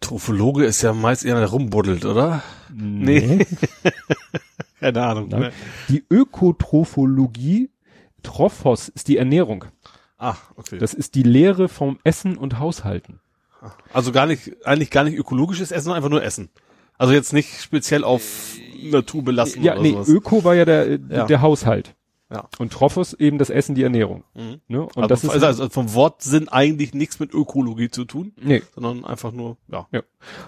Trophologe 0.00 0.64
ist 0.64 0.82
ja 0.82 0.92
meist 0.92 1.24
eher 1.24 1.34
der 1.40 1.48
rumbuddelt, 1.48 2.04
oder? 2.04 2.42
Nee. 2.72 3.44
Keine 4.80 5.02
Ahnung. 5.02 5.28
Ne? 5.28 5.50
Die 5.88 6.04
Ökotrophologie, 6.08 7.70
Trophos 8.22 8.88
ist 8.88 9.08
die 9.08 9.16
Ernährung. 9.16 9.64
Ah, 10.18 10.36
okay. 10.56 10.78
Das 10.78 10.94
ist 10.94 11.14
die 11.16 11.22
Lehre 11.24 11.68
vom 11.68 11.98
Essen 12.04 12.36
und 12.36 12.58
Haushalten. 12.60 13.20
Also 13.92 14.12
gar 14.12 14.26
nicht, 14.26 14.64
eigentlich 14.66 14.90
gar 14.90 15.04
nicht 15.04 15.16
ökologisches 15.16 15.70
Essen, 15.70 15.84
sondern 15.84 15.98
einfach 15.98 16.10
nur 16.10 16.22
Essen. 16.22 16.50
Also 16.96 17.12
jetzt 17.12 17.32
nicht 17.32 17.60
speziell 17.62 18.04
auf 18.04 18.56
Natur 18.82 19.24
belassen 19.24 19.62
Ja, 19.62 19.74
oder 19.74 19.82
nee, 19.82 19.92
sowas. 19.92 20.08
Öko 20.08 20.44
war 20.44 20.54
ja 20.54 20.64
der, 20.64 20.86
äh, 20.86 20.98
Ja. 21.10 21.26
der 21.26 21.42
Haushalt. 21.42 21.94
Ja. 22.30 22.46
Und 22.58 22.72
Trophos 22.72 23.14
eben 23.14 23.38
das 23.38 23.48
Essen, 23.48 23.74
die 23.74 23.82
Ernährung. 23.82 24.22
Mhm. 24.34 24.60
Ne? 24.68 24.82
Und 24.82 24.96
also, 24.96 25.08
das 25.08 25.24
ist 25.24 25.30
also, 25.30 25.46
also 25.46 25.68
vom 25.70 25.94
Wortsinn 25.94 26.48
eigentlich 26.48 26.92
nichts 26.92 27.20
mit 27.20 27.32
Ökologie 27.32 27.88
zu 27.88 28.04
tun, 28.04 28.32
nee, 28.38 28.62
sondern 28.74 29.04
einfach 29.06 29.32
nur, 29.32 29.56
ja. 29.72 29.86
ja. 29.92 30.02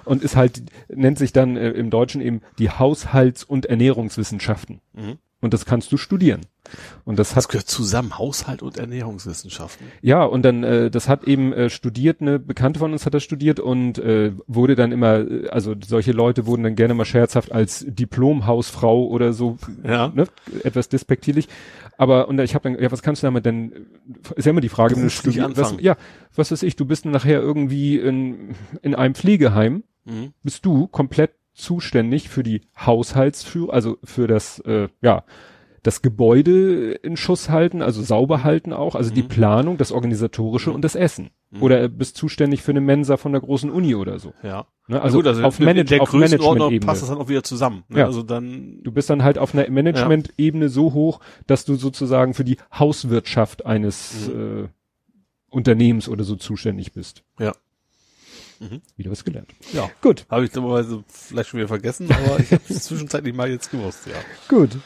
Und 0.04 0.22
ist 0.22 0.36
halt, 0.36 0.62
nennt 0.88 1.16
sich 1.18 1.32
dann 1.32 1.56
äh, 1.56 1.70
im 1.70 1.88
Deutschen 1.88 2.20
eben 2.20 2.42
die 2.58 2.70
Haushalts- 2.70 3.44
und 3.44 3.64
Ernährungswissenschaften. 3.66 4.82
Mhm. 4.92 5.18
Und 5.40 5.54
das 5.54 5.64
kannst 5.64 5.90
du 5.90 5.96
studieren. 5.96 6.42
Und 7.04 7.18
das 7.18 7.30
hat 7.30 7.38
Das 7.38 7.48
gehört 7.48 7.68
zusammen, 7.68 8.18
Haushalt 8.18 8.62
und 8.62 8.76
Ernährungswissenschaften. 8.76 9.86
Ja, 10.02 10.24
und 10.24 10.42
dann, 10.44 10.62
äh, 10.64 10.90
das 10.90 11.08
hat 11.08 11.24
eben 11.24 11.52
äh, 11.52 11.70
studiert, 11.70 12.20
eine 12.20 12.38
Bekannte 12.38 12.78
von 12.80 12.92
uns 12.92 13.06
hat 13.06 13.14
das 13.14 13.22
studiert 13.22 13.60
und 13.60 13.98
äh, 13.98 14.32
wurde 14.46 14.74
dann 14.74 14.92
immer, 14.92 15.18
äh, 15.20 15.48
also 15.48 15.74
solche 15.84 16.12
Leute 16.12 16.46
wurden 16.46 16.62
dann 16.62 16.74
gerne 16.76 16.94
mal 16.94 17.04
scherzhaft 17.04 17.52
als 17.52 17.84
Diplomhausfrau 17.88 19.06
oder 19.06 19.32
so, 19.32 19.58
Ja. 19.84 20.12
ne, 20.14 20.26
etwas 20.64 20.88
despektierlich. 20.88 21.48
Aber, 21.98 22.28
und 22.28 22.38
ich 22.40 22.54
habe 22.54 22.70
dann, 22.70 22.82
ja, 22.82 22.90
was 22.90 23.02
kannst 23.02 23.22
du 23.22 23.26
damit 23.26 23.44
denn, 23.44 23.86
ist 24.36 24.44
ja 24.46 24.50
immer 24.50 24.60
die 24.60 24.68
Frage, 24.70 24.96
wenn 24.96 25.02
du 25.08 25.56
was, 25.56 25.74
ja, 25.80 25.96
was 26.34 26.50
weiß 26.50 26.62
ich, 26.62 26.76
du 26.76 26.84
bist 26.86 27.04
nachher 27.04 27.40
irgendwie 27.40 27.98
in, 27.98 28.54
in 28.82 28.94
einem 28.94 29.14
Pflegeheim, 29.14 29.82
Mhm. 30.06 30.32
bist 30.42 30.64
du 30.64 30.86
komplett 30.86 31.32
zuständig 31.52 32.30
für 32.30 32.42
die 32.42 32.62
Haushaltsführung, 32.78 33.70
also 33.70 33.98
für 34.02 34.26
das, 34.26 34.60
äh, 34.60 34.88
ja, 35.02 35.24
das 35.82 36.02
Gebäude 36.02 36.92
in 36.92 37.16
Schuss 37.16 37.48
halten, 37.48 37.80
also 37.82 38.02
sauber 38.02 38.44
halten 38.44 38.72
auch, 38.72 38.94
also 38.94 39.10
die 39.10 39.22
Mhm. 39.22 39.28
Planung, 39.28 39.76
das 39.78 39.92
Organisatorische 39.92 40.70
Mhm. 40.70 40.76
und 40.76 40.82
das 40.84 40.94
Essen. 40.94 41.30
Mhm. 41.50 41.62
Oder 41.62 41.88
bist 41.88 42.16
zuständig 42.16 42.62
für 42.62 42.72
eine 42.72 42.80
Mensa 42.82 43.16
von 43.16 43.32
der 43.32 43.40
großen 43.40 43.70
Uni 43.70 43.94
oder 43.94 44.18
so. 44.18 44.34
Ja. 44.42 44.66
Ne? 44.88 45.00
Also, 45.00 45.18
Also, 45.20 45.32
Gut, 45.40 45.44
auf, 45.44 45.58
in 45.58 45.64
Manage 45.64 45.84
der 45.90 46.02
auf 46.02 46.12
Management-Ebene. 46.12 46.80
passt 46.86 47.02
das 47.02 47.08
dann 47.08 47.18
auch 47.18 47.28
wieder 47.28 47.42
zusammen. 47.42 47.84
Ne? 47.88 48.00
Ja. 48.00 48.06
Also 48.06 48.22
dann, 48.22 48.80
Du 48.82 48.92
bist 48.92 49.08
dann 49.08 49.22
halt 49.22 49.38
auf 49.38 49.54
einer 49.54 49.68
Management-Ebene 49.70 50.68
so 50.68 50.92
hoch, 50.92 51.20
dass 51.46 51.64
du 51.64 51.76
sozusagen 51.76 52.34
für 52.34 52.44
die 52.44 52.58
Hauswirtschaft 52.78 53.64
eines 53.66 54.28
äh, 54.28 54.68
Unternehmens 55.48 56.08
oder 56.08 56.24
so 56.24 56.36
zuständig 56.36 56.92
bist. 56.92 57.22
ja. 57.38 57.52
Mhm. 58.62 58.82
Wieder 58.98 59.10
was 59.10 59.24
gelernt. 59.24 59.48
Ja. 59.72 59.88
Gut, 60.02 60.26
Habe 60.28 60.44
ich 60.44 60.50
dummerweise 60.50 61.02
vielleicht 61.08 61.48
schon 61.48 61.58
wieder 61.60 61.68
vergessen, 61.68 62.08
aber 62.12 62.38
ich 62.40 62.52
habe 62.52 62.62
es 62.68 62.84
zwischenzeitlich 62.84 63.34
mal 63.34 63.48
jetzt 63.50 63.70
gewusst, 63.70 64.00
ja. 64.06 64.12
gut. 64.54 64.76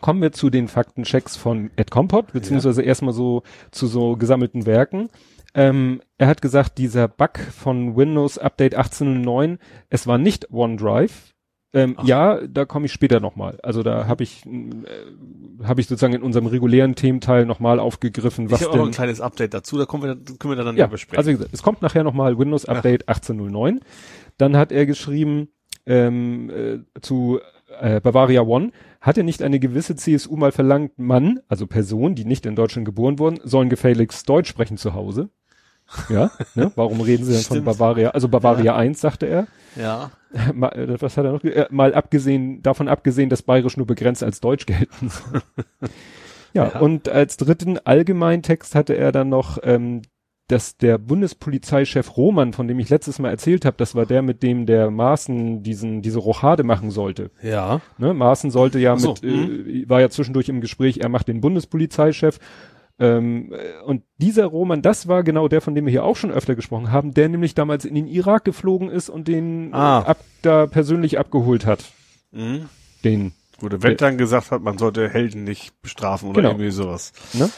Kommen 0.00 0.22
wir 0.22 0.32
zu 0.32 0.50
den 0.50 0.68
Faktenchecks 0.68 1.36
von 1.36 1.70
Ed 1.76 1.90
Compot, 1.90 2.32
beziehungsweise 2.32 2.82
erstmal 2.82 3.14
so 3.14 3.42
zu 3.70 3.86
so 3.86 4.16
gesammelten 4.16 4.66
Werken. 4.66 5.08
Ähm, 5.54 6.02
er 6.18 6.26
hat 6.28 6.42
gesagt, 6.42 6.76
dieser 6.78 7.08
Bug 7.08 7.38
von 7.38 7.96
Windows 7.96 8.36
Update 8.38 8.78
18.09, 8.78 9.58
es 9.88 10.06
war 10.06 10.18
nicht 10.18 10.50
OneDrive. 10.52 11.32
Ähm, 11.72 11.96
ja, 12.04 12.40
da 12.46 12.64
komme 12.64 12.86
ich 12.86 12.92
später 12.92 13.20
nochmal. 13.20 13.58
Also 13.62 13.82
da 13.82 14.06
habe 14.06 14.22
ich, 14.22 14.46
äh, 14.46 15.64
habe 15.64 15.80
ich 15.80 15.88
sozusagen 15.88 16.14
in 16.14 16.22
unserem 16.22 16.46
regulären 16.46 16.94
Thementeil 16.94 17.44
nochmal 17.44 17.80
aufgegriffen, 17.80 18.50
was 18.50 18.60
ich 18.60 18.68
habe 18.68 18.80
auch 18.80 18.86
ein 18.86 18.92
kleines 18.92 19.20
Update 19.20 19.52
dazu, 19.52 19.76
da 19.76 19.84
kommen 19.84 20.02
wir, 20.02 20.16
können 20.38 20.56
wir 20.56 20.62
dann 20.62 20.76
ja, 20.76 20.84
ja 20.84 20.86
besprechen. 20.86 21.18
also 21.18 21.30
wie 21.30 21.34
gesagt, 21.34 21.52
es 21.52 21.62
kommt 21.62 21.82
nachher 21.82 22.04
nochmal 22.04 22.38
Windows 22.38 22.66
Update 22.66 23.08
18.09. 23.08 23.80
Dann 24.38 24.56
hat 24.56 24.72
er 24.72 24.86
geschrieben 24.86 25.48
ähm, 25.86 26.50
äh, 26.50 27.00
zu 27.00 27.40
äh, 27.80 28.00
Bavaria 28.00 28.42
One, 28.42 28.72
hatte 29.00 29.22
nicht 29.22 29.42
eine 29.42 29.58
gewisse 29.60 29.96
CSU 29.96 30.36
mal 30.36 30.52
verlangt, 30.52 30.98
Mann, 30.98 31.40
also 31.48 31.66
Personen, 31.66 32.14
die 32.14 32.24
nicht 32.24 32.46
in 32.46 32.56
Deutschland 32.56 32.84
geboren 32.84 33.18
wurden, 33.18 33.38
sollen 33.44 33.68
gefälligst 33.68 34.28
Deutsch 34.28 34.48
sprechen 34.48 34.76
zu 34.76 34.94
Hause. 34.94 35.30
Ja, 36.08 36.32
ne? 36.56 36.72
warum 36.74 37.00
reden 37.00 37.24
sie 37.24 37.32
denn 37.32 37.42
von. 37.42 37.64
Bavaria? 37.64 38.10
Also 38.10 38.28
Bavaria 38.28 38.74
1, 38.74 39.00
sagte 39.00 39.26
er. 39.26 39.46
ja. 39.76 40.10
Mal, 40.52 40.68
äh, 40.72 41.00
was 41.00 41.16
hat 41.16 41.24
er 41.24 41.32
noch? 41.32 41.44
Äh, 41.44 41.66
mal 41.70 41.94
abgesehen, 41.94 42.60
davon 42.60 42.88
abgesehen, 42.88 43.30
dass 43.30 43.42
Bayerisch 43.42 43.76
nur 43.76 43.86
begrenzt 43.86 44.22
als 44.22 44.40
Deutsch 44.40 44.66
gelten 44.66 45.08
soll. 45.08 45.40
ja, 46.52 46.72
Ja. 46.74 46.80
und 46.80 47.08
als 47.08 47.36
dritten 47.38 47.78
Allgemeintext 47.78 48.74
hatte 48.74 48.94
er 48.96 49.12
dann 49.12 49.28
noch, 49.30 49.58
ähm, 49.62 50.02
dass 50.48 50.76
der 50.76 50.98
Bundespolizeichef 50.98 52.16
Roman, 52.16 52.52
von 52.52 52.68
dem 52.68 52.78
ich 52.78 52.88
letztes 52.88 53.18
Mal 53.18 53.30
erzählt 53.30 53.64
habe, 53.64 53.76
das 53.78 53.94
war 53.94 54.06
der, 54.06 54.22
mit 54.22 54.42
dem 54.42 54.66
der 54.66 54.90
Maaßen 54.90 55.62
diesen, 55.62 56.02
diese 56.02 56.18
Rochade 56.20 56.62
machen 56.62 56.90
sollte. 56.90 57.30
Ja. 57.42 57.80
Ne? 57.98 58.14
Maaßen 58.14 58.50
sollte 58.50 58.78
ja 58.78 58.96
so, 58.96 59.14
mit, 59.20 59.24
äh, 59.24 59.88
war 59.88 60.00
ja 60.00 60.08
zwischendurch 60.08 60.48
im 60.48 60.60
Gespräch, 60.60 60.98
er 60.98 61.08
macht 61.08 61.28
den 61.28 61.40
Bundespolizeichef. 61.40 62.38
Ähm, 62.98 63.52
äh, 63.52 63.82
und 63.84 64.02
dieser 64.18 64.46
Roman, 64.46 64.80
das 64.82 65.06
war 65.08 65.22
genau 65.22 65.48
der, 65.48 65.60
von 65.60 65.74
dem 65.74 65.84
wir 65.84 65.90
hier 65.90 66.04
auch 66.04 66.16
schon 66.16 66.30
öfter 66.30 66.54
gesprochen 66.54 66.92
haben, 66.92 67.12
der 67.12 67.28
nämlich 67.28 67.54
damals 67.54 67.84
in 67.84 67.94
den 67.94 68.06
Irak 68.06 68.44
geflogen 68.44 68.88
ist 68.88 69.08
und 69.10 69.28
den 69.28 69.74
Ah. 69.74 70.00
äh, 70.02 70.10
ab, 70.10 70.18
da 70.42 70.66
persönlich 70.66 71.18
abgeholt 71.18 71.66
hat. 71.66 71.84
Mhm. 72.30 72.68
Den, 73.04 73.32
Wo 73.58 73.68
der 73.68 73.82
Welt 73.82 74.00
dann 74.00 74.16
gesagt 74.16 74.50
hat, 74.50 74.62
man 74.62 74.78
sollte 74.78 75.08
Helden 75.10 75.44
nicht 75.44 75.80
bestrafen 75.82 76.30
oder 76.30 76.40
Genau. 76.40 76.52
irgendwie 76.54 76.70
sowas. 76.70 77.12
ne? 77.34 77.50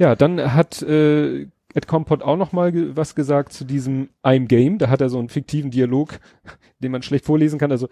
Ja, 0.00 0.16
dann 0.16 0.54
hat 0.54 0.82
äh, 0.82 1.46
Ed 1.74 1.86
Compot 1.86 2.22
auch 2.22 2.36
noch 2.36 2.52
mal 2.52 2.96
was 2.96 3.14
gesagt 3.14 3.52
zu 3.52 3.64
diesem 3.64 4.08
I'm 4.24 4.46
Game. 4.46 4.78
Da 4.78 4.88
hat 4.88 5.00
er 5.00 5.08
so 5.08 5.18
einen 5.18 5.28
fiktiven 5.28 5.70
Dialog, 5.70 6.18
den 6.80 6.92
man 6.92 7.02
schlecht 7.02 7.24
vorlesen 7.24 7.58
kann. 7.58 7.70
Also 7.70 7.88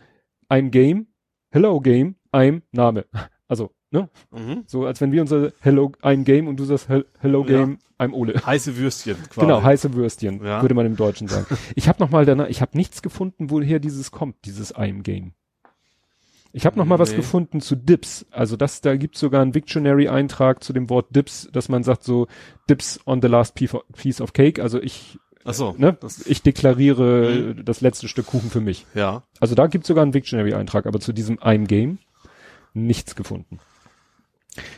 I'm 0.50 0.70
Game, 0.70 1.06
Hello 1.50 1.80
Game, 1.80 2.16
I'm 2.32 2.62
Name. 2.72 3.04
Also, 3.46 3.70
ne? 3.90 4.08
Mhm. 4.30 4.64
So 4.66 4.84
als 4.84 5.00
wenn 5.00 5.12
wir 5.12 5.20
unser 5.22 5.52
Hello, 5.60 5.92
I'm 6.02 6.24
Game 6.24 6.48
und 6.48 6.58
du 6.58 6.64
sagst 6.64 6.88
Hel- 6.88 7.06
Hello 7.20 7.42
Ja. 7.42 7.46
Game, 7.64 7.78
I'm 7.98 8.12
Ole. 8.12 8.34
Heiße 8.44 8.76
Würstchen 8.76 9.16
quasi. 9.30 9.40
Genau, 9.46 9.62
heiße 9.62 9.94
Würstchen, 9.94 10.44
Ja. 10.44 10.60
würde 10.62 10.74
man 10.74 10.86
im 10.86 10.96
Deutschen 10.96 11.28
sagen. 11.28 11.46
Ich 11.74 11.88
habe 11.88 12.00
noch 12.00 12.10
mal 12.10 12.24
danach, 12.26 12.48
ich 12.48 12.60
habe 12.60 12.76
nichts 12.76 13.00
gefunden, 13.02 13.50
woher 13.50 13.78
dieses 13.78 14.10
kommt, 14.10 14.36
dieses 14.44 14.74
I'm 14.74 15.02
Game. 15.02 15.32
Ich 16.52 16.64
habe 16.66 16.78
noch 16.78 16.86
mal 16.86 16.98
was 16.98 17.10
Nee. 17.10 17.16
gefunden 17.16 17.60
zu 17.60 17.76
Dips. 17.76 18.26
Also 18.30 18.56
das, 18.56 18.80
da 18.80 18.96
gibt's 18.96 19.20
sogar 19.20 19.42
einen 19.42 19.54
Victionary-Eintrag 19.54 20.64
zu 20.64 20.72
dem 20.72 20.88
Wort 20.90 21.14
Dips, 21.14 21.48
dass 21.52 21.68
man 21.68 21.82
sagt 21.82 22.04
so 22.04 22.26
Dips 22.70 22.98
on 23.06 23.20
the 23.22 23.28
last 23.28 23.54
piece 23.54 24.20
of- 24.20 24.32
cake. 24.32 24.60
Also 24.62 24.80
ich, 24.82 25.18
Ach 25.44 25.54
so. 25.54 25.74
ne, 25.76 25.96
ich 26.24 26.42
deklariere 26.42 27.54
das 27.54 27.80
letzte 27.80 28.08
Stück 28.08 28.26
Kuchen 28.26 28.50
für 28.50 28.60
mich. 28.60 28.86
ja. 28.94 29.22
Also 29.40 29.54
da 29.54 29.66
gibt's 29.66 29.88
sogar 29.88 30.02
einen 30.02 30.14
Victionary-Eintrag, 30.14 30.86
aber 30.86 31.00
zu 31.00 31.12
diesem 31.12 31.38
I'm 31.38 31.66
Game 31.66 31.98
nichts 32.74 33.14
gefunden. 33.14 33.60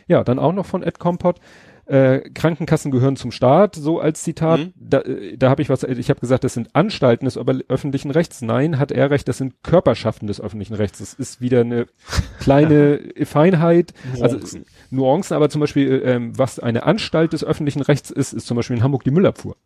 Ja, 0.06 0.24
dann 0.24 0.38
auch 0.38 0.52
noch 0.52 0.66
von 0.66 0.82
Ed 0.82 0.98
Compot. 0.98 1.40
Äh, 1.90 2.30
Krankenkassen 2.30 2.92
gehören 2.92 3.16
zum 3.16 3.32
Staat, 3.32 3.74
so 3.74 3.98
als 3.98 4.22
Zitat. 4.22 4.60
Mhm. 4.60 4.72
Da, 4.76 5.00
äh, 5.00 5.36
da 5.36 5.50
habe 5.50 5.60
ich 5.60 5.68
was, 5.68 5.82
ich 5.82 6.08
habe 6.08 6.20
gesagt, 6.20 6.44
das 6.44 6.54
sind 6.54 6.74
Anstalten 6.76 7.24
des 7.24 7.36
öffentlichen 7.36 8.12
Rechts. 8.12 8.42
Nein, 8.42 8.78
hat 8.78 8.92
er 8.92 9.10
recht, 9.10 9.26
das 9.26 9.38
sind 9.38 9.64
Körperschaften 9.64 10.28
des 10.28 10.40
öffentlichen 10.40 10.74
Rechts. 10.74 11.00
Das 11.00 11.14
ist 11.14 11.40
wieder 11.40 11.62
eine 11.62 11.86
kleine 12.38 13.00
Feinheit. 13.24 13.92
Also 14.20 14.36
Nuancen. 14.36 14.64
Nuancen, 14.90 15.34
aber 15.36 15.50
zum 15.50 15.60
Beispiel, 15.60 16.00
ähm, 16.04 16.38
was 16.38 16.60
eine 16.60 16.84
Anstalt 16.84 17.32
des 17.32 17.42
öffentlichen 17.42 17.82
Rechts 17.82 18.10
ist, 18.10 18.34
ist 18.34 18.46
zum 18.46 18.56
Beispiel 18.56 18.76
in 18.76 18.84
Hamburg 18.84 19.02
die 19.02 19.10
Müllabfuhr. 19.10 19.56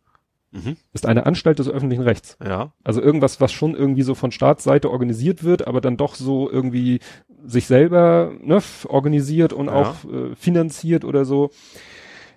Mhm. 0.51 0.77
Ist 0.93 1.05
eine 1.05 1.27
Anstalt 1.27 1.59
des 1.59 1.69
öffentlichen 1.69 2.01
Rechts. 2.03 2.37
Ja. 2.43 2.71
Also 2.83 3.01
irgendwas, 3.03 3.39
was 3.39 3.51
schon 3.51 3.75
irgendwie 3.75 4.01
so 4.01 4.15
von 4.15 4.31
Staatsseite 4.31 4.89
organisiert 4.89 5.43
wird, 5.43 5.67
aber 5.67 5.79
dann 5.79 5.95
doch 5.97 6.15
so 6.15 6.49
irgendwie 6.49 7.01
sich 7.45 7.67
selber 7.67 8.31
ne, 8.41 8.59
organisiert 8.87 9.53
und 9.53 9.67
Ja. 9.67 9.73
auch 9.73 10.05
äh, 10.05 10.35
finanziert 10.35 11.05
oder 11.05 11.23
so. 11.25 11.51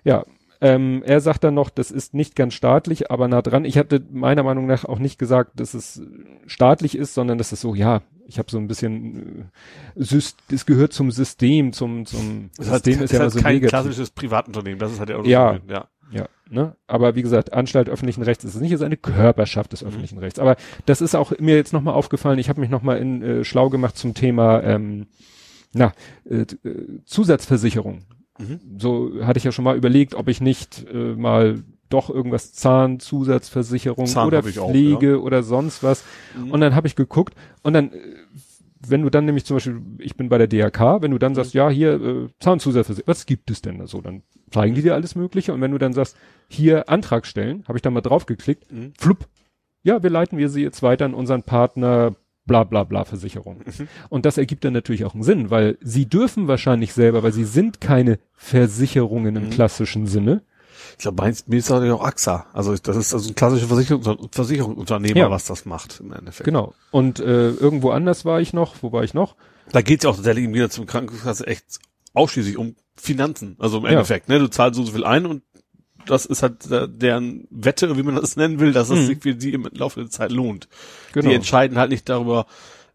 Ja, 0.03 0.23
ähm, 0.61 1.03
er 1.05 1.21
sagt 1.21 1.43
dann 1.45 1.53
noch, 1.53 1.69
das 1.69 1.89
ist 1.89 2.13
nicht 2.13 2.35
ganz 2.35 2.53
staatlich, 2.53 3.09
aber 3.11 3.27
nah 3.27 3.41
dran. 3.41 3.63
Ich 3.63 3.77
hatte 3.77 4.03
meiner 4.11 4.43
Meinung 4.43 4.65
nach 4.65 4.83
auch 4.85 4.99
nicht 4.99 5.17
gesagt, 5.17 5.59
dass 5.59 5.73
es 5.73 6.01
staatlich 6.47 6.97
ist, 6.97 7.13
sondern 7.13 7.37
dass 7.37 7.51
es 7.53 7.61
so, 7.61 7.75
ja, 7.75 8.01
ich 8.27 8.37
habe 8.39 8.51
so 8.51 8.57
ein 8.57 8.67
bisschen, 8.67 9.49
äh, 9.95 10.03
es 10.51 10.65
gehört 10.65 10.91
zum 10.93 11.11
System, 11.11 11.71
zum, 11.71 12.05
zum 12.05 12.49
Das 12.57 12.69
heißt, 12.69 12.85
System 12.85 13.03
ist 13.03 13.13
ja 13.13 13.19
das 13.19 13.33
so 13.33 13.39
kein 13.41 13.55
negativ. 13.55 13.69
klassisches 13.69 14.11
Privatunternehmen. 14.11 14.79
Das 14.79 14.91
ist 14.91 14.99
halt 14.99 15.09
ja 15.09 15.17
auch 15.17 15.25
Ja. 15.25 15.59
so, 15.65 15.73
ja. 15.73 15.87
Ja, 16.11 16.27
ne? 16.49 16.75
Aber 16.87 17.13
wie 17.15 17.21
gesagt, 17.21 17.53
Anstalt 17.53 17.87
öffentlichen 17.87 18.23
Rechts 18.23 18.43
ist 18.43 18.55
es 18.55 18.61
nicht, 18.61 18.71
es 18.71 18.79
ist 18.79 18.85
eine 18.85 18.97
Körperschaft 18.97 19.73
des 19.73 19.83
öffentlichen 19.83 20.17
Rechts. 20.17 20.39
Aber 20.39 20.55
das 20.87 21.01
ist 21.01 21.13
auch 21.15 21.31
mir 21.37 21.55
jetzt 21.55 21.71
nochmal 21.71 21.93
aufgefallen, 21.93 22.39
ich 22.39 22.49
habe 22.49 22.59
mich 22.61 22.71
nochmal 22.71 22.97
in 22.97 23.21
äh, 23.21 23.43
schlau 23.43 23.69
gemacht 23.69 23.95
zum 23.95 24.15
Thema 24.15 24.63
ähm, 24.63 25.05
na, 25.71 25.93
äh, 26.27 26.41
äh, 26.41 26.99
Zusatzversicherung. 27.05 28.01
Mhm. 28.39 28.59
So 28.79 29.11
hatte 29.23 29.37
ich 29.37 29.43
ja 29.43 29.51
schon 29.51 29.65
mal 29.65 29.77
überlegt, 29.77 30.15
ob 30.15 30.27
ich 30.27 30.41
nicht 30.41 30.85
äh, 30.91 31.15
mal 31.15 31.63
doch 31.89 32.09
irgendwas 32.09 32.53
Zahnzusatzversicherung 32.53 34.05
Zahn 34.05 34.27
oder 34.27 34.45
ich 34.45 34.59
auch, 34.59 34.69
Pflege 34.69 35.21
oder 35.21 35.43
sonst 35.43 35.83
was. 35.83 36.03
Mhm. 36.37 36.51
Und 36.51 36.61
dann 36.61 36.75
habe 36.75 36.87
ich 36.87 36.95
geguckt 36.95 37.33
und 37.63 37.73
dann, 37.73 37.91
äh, 37.91 37.99
wenn 38.87 39.01
du 39.01 39.09
dann 39.09 39.25
nämlich 39.25 39.43
zum 39.45 39.57
Beispiel, 39.57 39.81
ich 39.97 40.15
bin 40.15 40.29
bei 40.29 40.37
der 40.37 40.47
DRK, 40.47 41.01
wenn 41.01 41.11
du 41.11 41.17
dann 41.17 41.35
sagst, 41.35 41.53
ja, 41.53 41.69
hier 41.69 41.93
äh, 42.01 42.27
Zahnzusatzversicherung, 42.39 43.07
was 43.07 43.25
gibt 43.25 43.51
es 43.51 43.61
denn 43.61 43.77
da 43.79 43.87
so? 43.87 44.01
Dann 44.01 44.23
zeigen 44.51 44.73
die 44.75 44.81
dir 44.81 44.93
alles 44.93 45.15
Mögliche 45.15 45.53
und 45.53 45.61
wenn 45.61 45.71
du 45.71 45.77
dann 45.77 45.93
sagst, 45.93 46.15
hier 46.47 46.87
Antrag 46.89 47.25
stellen, 47.25 47.63
habe 47.67 47.77
ich 47.77 47.81
da 47.81 47.89
mal 47.91 48.01
drauf 48.01 48.25
geklickt, 48.25 48.71
Mhm. 48.71 48.93
flupp, 48.97 49.27
ja, 49.83 50.01
wir 50.01 50.09
leiten 50.09 50.37
wir 50.37 50.49
sie 50.49 50.61
jetzt 50.61 50.81
weiter 50.83 51.05
an 51.05 51.13
unseren 51.13 51.43
Partner 51.43 52.15
bla 52.49 52.63
bla 52.65 52.83
bla 52.83 53.05
Versicherung. 53.05 53.61
Mhm. 53.65 53.87
Und 54.09 54.25
das 54.25 54.37
ergibt 54.37 54.65
dann 54.65 54.73
natürlich 54.73 55.05
auch 55.05 55.13
einen 55.13 55.23
Sinn, 55.23 55.49
weil 55.49 55.77
sie 55.81 56.07
dürfen 56.07 56.47
wahrscheinlich 56.49 56.91
selber, 56.93 57.23
weil 57.23 57.31
sie 57.31 57.45
sind 57.45 57.79
keine 57.79 58.19
Versicherungen 58.35 59.35
im 59.37 59.45
Mhm. 59.45 59.49
klassischen 59.51 60.05
Sinne. 60.07 60.41
Ich 60.97 61.03
glaube, 61.03 61.21
meins, 61.21 61.47
mir 61.47 61.57
ist 61.57 61.69
das 61.69 61.81
auch 61.91 62.03
AXA. 62.03 62.47
Also 62.51 62.75
das 62.75 62.97
ist 62.97 63.13
also 63.13 63.29
ein 63.29 63.35
klassisches 63.35 63.67
Versicherungs 63.69 64.27
Versicherungsunternehmer, 64.31 65.19
Ja. 65.19 65.31
was 65.31 65.45
das 65.45 65.65
macht 65.65 65.99
im 66.01 66.11
Endeffekt. 66.11 66.45
Genau. 66.45 66.73
Und 66.91 67.19
äh, 67.19 67.51
irgendwo 67.51 67.91
anders 67.91 68.25
war 68.25 68.41
ich 68.41 68.51
noch, 68.53 68.75
wo 68.81 68.91
war 68.91 69.03
ich 69.03 69.13
noch? 69.13 69.35
Da 69.71 69.81
geht 69.81 69.99
es 69.99 70.03
ja 70.05 70.09
auch 70.09 70.15
tatsächlich 70.15 70.45
Gegensatz 70.45 70.73
zum 70.75 70.87
Krankenkasse 70.87 71.45
echt 71.47 71.79
ausschließlich 72.13 72.57
um 72.57 72.75
Finanzen. 72.95 73.55
Also 73.59 73.77
im 73.77 73.83
Ja. 73.85 73.91
Endeffekt, 73.91 74.27
ne? 74.29 74.39
Du 74.39 74.47
zahlst 74.47 74.75
so, 74.77 74.83
so 74.83 74.91
viel 74.91 75.05
ein 75.05 75.25
und 75.25 75.43
das 76.09 76.25
ist 76.25 76.43
halt 76.43 76.67
deren 76.69 77.47
Wette, 77.49 77.95
wie 77.97 78.03
man 78.03 78.15
das 78.15 78.35
nennen 78.35 78.59
will, 78.59 78.71
dass 78.73 78.89
es 78.89 78.99
Mhm. 78.99 79.05
sich 79.05 79.17
für 79.21 79.35
die 79.35 79.53
im 79.53 79.67
Laufe 79.73 79.99
der 80.01 80.09
Zeit 80.09 80.31
lohnt. 80.31 80.67
Genau. 81.13 81.29
Die 81.29 81.35
entscheiden 81.35 81.77
halt 81.77 81.91
nicht 81.91 82.07
darüber, 82.09 82.45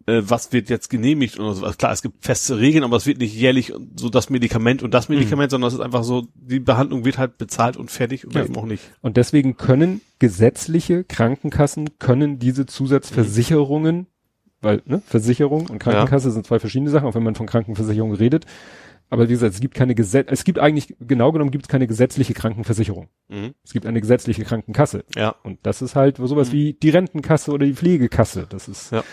äh, 0.06 0.20
was 0.22 0.52
wird 0.52 0.68
jetzt 0.68 0.90
genehmigt 0.90 1.38
oder 1.40 1.54
so. 1.54 1.62
Klar, 1.78 1.92
es 1.92 2.02
gibt 2.02 2.22
feste 2.24 2.58
Regeln, 2.58 2.84
aber 2.84 2.96
es 2.98 3.06
wird 3.06 3.18
nicht 3.18 3.34
jährlich 3.34 3.72
so 3.96 4.10
das 4.10 4.28
Medikament 4.28 4.82
und 4.82 4.88
Mhm. 4.88 4.92
das 4.92 5.08
Medikament, 5.08 5.50
sondern 5.50 5.68
es 5.68 5.74
ist 5.74 5.80
einfach 5.80 6.04
so, 6.04 6.26
die 6.34 6.60
Behandlung 6.60 7.04
wird 7.06 7.16
halt 7.16 7.38
bezahlt 7.38 7.76
und 7.78 7.90
fertig 7.90 8.26
oder 8.26 8.40
Ja. 8.40 8.44
eben 8.46 8.56
auch 8.56 8.66
nicht. 8.66 8.82
Und 9.00 9.16
deswegen 9.16 9.56
können 9.56 10.02
gesetzliche 10.18 11.04
Krankenkassen 11.04 11.98
können 11.98 12.38
diese 12.38 12.66
Zusatzversicherungen, 12.66 14.06
weil 14.60 14.82
ne, 14.86 15.02
Versicherung 15.06 15.66
und 15.68 15.78
Krankenkasse 15.78 16.30
sind 16.30 16.46
zwei 16.46 16.58
verschiedene 16.58 16.90
Sachen, 16.90 17.06
auch 17.08 17.14
wenn 17.14 17.22
man 17.22 17.34
von 17.34 17.46
Krankenversicherung 17.46 18.14
redet, 18.14 18.44
Aber 19.10 19.28
wie 19.28 19.32
gesagt, 19.32 19.54
es 19.54 19.60
gibt 19.60 19.74
keine 19.74 19.94
Gesetz, 19.94 20.26
es 20.30 20.42
gibt 20.44 20.58
eigentlich, 20.58 20.96
genau 20.98 21.30
genommen 21.30 21.50
gibt 21.52 21.66
es 21.66 21.68
keine 21.68 21.86
gesetzliche 21.86 22.34
Krankenversicherung. 22.34 23.08
Mhm. 23.28 23.54
Es 23.62 23.72
gibt 23.72 23.86
eine 23.86 24.00
gesetzliche 24.00 24.42
Krankenkasse. 24.44 25.04
Ja. 25.14 25.36
Und 25.44 25.60
das 25.62 25.82
ist 25.82 25.94
halt 25.94 26.16
sowas 26.16 26.50
wie 26.50 26.72
die 26.72 26.90
Rentenkasse 26.90 27.52
oder 27.52 27.64
die 27.64 27.74
Pflegekasse. 27.74 28.46
Das 28.48 28.66
ist 28.66 28.90
Ja. 28.90 28.98
Wobei 28.98 29.04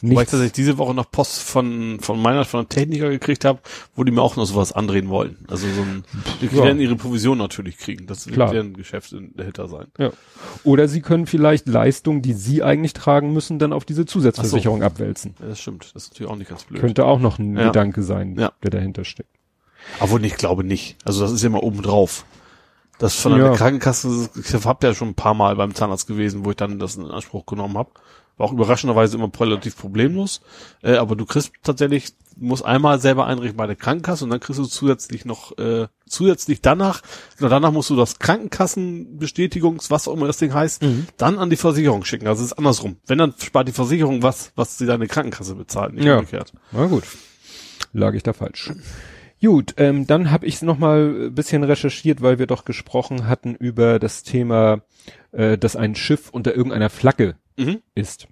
ich 0.00 0.02
nichts. 0.02 0.30
tatsächlich 0.30 0.52
diese 0.52 0.78
Woche 0.78 0.94
noch 0.94 1.10
Post 1.10 1.42
von, 1.42 1.98
von 2.00 2.22
meiner, 2.22 2.44
von 2.44 2.60
einem 2.60 2.68
Techniker 2.68 3.10
gekriegt 3.10 3.44
habe, 3.44 3.58
wo 3.96 4.04
die 4.04 4.12
mir 4.12 4.22
auch 4.22 4.36
noch 4.36 4.44
sowas 4.44 4.70
andrehen 4.72 5.08
wollen. 5.08 5.38
Also 5.48 5.66
so 5.66 5.82
ein, 5.82 6.04
die 6.40 6.54
Ja. 6.54 6.62
werden 6.64 6.78
ihre 6.80 6.94
Provision 6.94 7.38
natürlich 7.38 7.78
kriegen. 7.78 8.06
Das 8.06 8.28
wird 8.28 8.38
deren 8.52 8.74
Geschäft 8.74 9.12
in- 9.12 9.32
dahinter 9.34 9.66
sein. 9.66 9.86
Ja. 9.98 10.10
Oder 10.62 10.86
sie 10.86 11.00
können 11.00 11.26
vielleicht 11.26 11.66
Leistungen, 11.66 12.22
die 12.22 12.34
sie 12.34 12.62
eigentlich 12.62 12.92
tragen 12.92 13.32
müssen, 13.32 13.58
dann 13.58 13.72
auf 13.72 13.84
diese 13.84 14.06
Zusatzversicherung 14.06 14.82
abwälzen. 14.84 15.34
Ja, 15.40 15.46
das 15.48 15.58
stimmt. 15.60 15.90
Das 15.94 16.04
ist 16.04 16.12
natürlich 16.12 16.30
auch 16.30 16.36
nicht 16.36 16.48
ganz 16.50 16.64
blöd. 16.64 16.80
Könnte 16.80 17.04
auch 17.06 17.18
noch 17.18 17.38
ein 17.40 17.56
Ja. 17.56 17.66
Gedanke 17.66 18.02
sein, 18.04 18.36
Ja. 18.38 18.52
der 18.62 18.70
dahinter 18.70 19.04
steckt. 19.04 19.30
Aber 20.00 20.20
ich 20.20 20.36
glaube 20.36 20.64
nicht. 20.64 20.96
Also 21.04 21.20
das 21.22 21.32
ist 21.32 21.42
ja 21.42 21.48
mal 21.50 21.58
oben 21.60 21.82
drauf. 21.82 22.24
Das 22.98 23.14
von 23.14 23.36
der 23.36 23.46
Ja. 23.46 23.54
Krankenkasse, 23.54 24.28
ich 24.42 24.52
hab 24.64 24.82
ja 24.82 24.92
schon 24.94 25.08
ein 25.08 25.14
paar 25.14 25.34
Mal 25.34 25.54
beim 25.56 25.74
Zahnarzt 25.74 26.06
gewesen, 26.08 26.44
wo 26.44 26.50
ich 26.50 26.56
dann 26.56 26.78
das 26.78 26.96
in 26.96 27.06
Anspruch 27.06 27.46
genommen 27.46 27.78
habe. 27.78 27.90
War 28.36 28.46
auch 28.48 28.52
überraschenderweise 28.52 29.16
immer 29.16 29.30
relativ 29.40 29.76
problemlos. 29.76 30.40
Äh, 30.82 30.96
aber 30.96 31.16
du 31.16 31.24
kriegst 31.26 31.52
tatsächlich, 31.64 32.12
musst 32.36 32.64
einmal 32.64 33.00
selber 33.00 33.26
einrichten 33.26 33.56
bei 33.56 33.66
der 33.66 33.74
Krankenkasse 33.76 34.22
und 34.24 34.30
dann 34.30 34.38
kriegst 34.40 34.60
du 34.60 34.64
zusätzlich 34.64 35.24
noch, 35.24 35.56
äh, 35.58 35.88
zusätzlich 36.08 36.60
danach, 36.60 37.02
genau 37.36 37.48
danach 37.50 37.72
musst 37.72 37.90
du 37.90 37.96
das 37.96 38.18
Krankenkassenbestätigungs, 38.20 39.90
was 39.90 40.06
auch 40.08 40.14
immer 40.14 40.26
das 40.26 40.36
Ding 40.38 40.52
heißt, 40.54 40.82
dann 41.16 41.38
an 41.38 41.50
die 41.50 41.56
Versicherung 41.56 42.04
schicken. 42.04 42.26
Also 42.26 42.42
es 42.44 42.52
ist 42.52 42.58
andersrum. 42.58 42.96
Wenn 43.06 43.18
dann 43.18 43.34
spart 43.38 43.68
die 43.68 43.72
Versicherung 43.72 44.22
was, 44.22 44.52
was 44.56 44.78
sie 44.78 44.86
deine 44.86 45.06
Krankenkasse 45.08 45.54
bezahlt, 45.54 45.94
nicht 45.94 46.04
Ja. 46.04 46.18
umgekehrt. 46.18 46.52
Na 46.72 46.86
gut. 46.86 47.04
Lag 47.92 48.14
ich 48.14 48.22
da 48.22 48.32
falsch. 48.32 48.72
Gut, 49.40 49.74
ähm, 49.76 50.06
dann 50.06 50.30
habe 50.30 50.46
ich 50.46 50.62
noch 50.62 50.78
mal 50.78 51.26
ein 51.26 51.34
bisschen 51.34 51.62
recherchiert, 51.62 52.22
weil 52.22 52.38
wir 52.38 52.46
doch 52.46 52.64
gesprochen 52.64 53.28
hatten 53.28 53.54
über 53.54 53.98
das 53.98 54.22
Thema, 54.24 54.82
äh, 55.32 55.56
dass 55.56 55.76
ein 55.76 55.94
Schiff 55.94 56.30
unter 56.30 56.54
irgendeiner 56.54 56.90
Flagge 56.90 57.36
Mhm. 57.56 57.78
ist. 57.94 58.28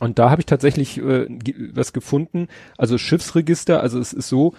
Und 0.00 0.18
da 0.18 0.30
habe 0.30 0.40
ich 0.40 0.46
tatsächlich 0.46 0.98
äh, 0.98 1.26
was 1.74 1.92
gefunden. 1.92 2.48
Also 2.78 2.98
Schiffsregister, 2.98 3.80
also 3.80 3.98
es 3.98 4.12
ist 4.12 4.28
so, 4.28 4.54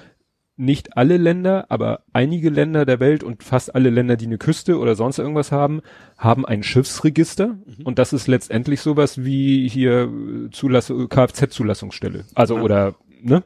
nicht 0.56 0.98
alle 0.98 1.18
Länder, 1.18 1.66
aber 1.70 2.04
einige 2.14 2.50
Länder 2.50 2.86
der 2.86 3.00
Welt 3.00 3.24
und 3.24 3.42
fast 3.44 3.74
alle 3.74 3.90
Länder, 3.90 4.18
die 4.18 4.28
eine 4.28 4.38
Küste 4.38 4.78
oder 4.78 4.96
sonst 4.96 5.18
irgendwas 5.18 5.52
haben, 5.52 5.82
haben 6.18 6.46
ein 6.46 6.62
Schiffsregister. 6.62 7.58
Und 7.84 7.98
das 8.00 8.14
ist 8.14 8.28
letztendlich 8.28 8.82
sowas 8.82 9.24
wie 9.24 9.68
hier 9.68 10.04
äh, 10.04 10.50
Zulass 10.52 10.90
Kfz-Zulassungsstelle. 10.90 12.26
Also 12.36 12.58
oder 12.58 12.96
ne, 13.22 13.44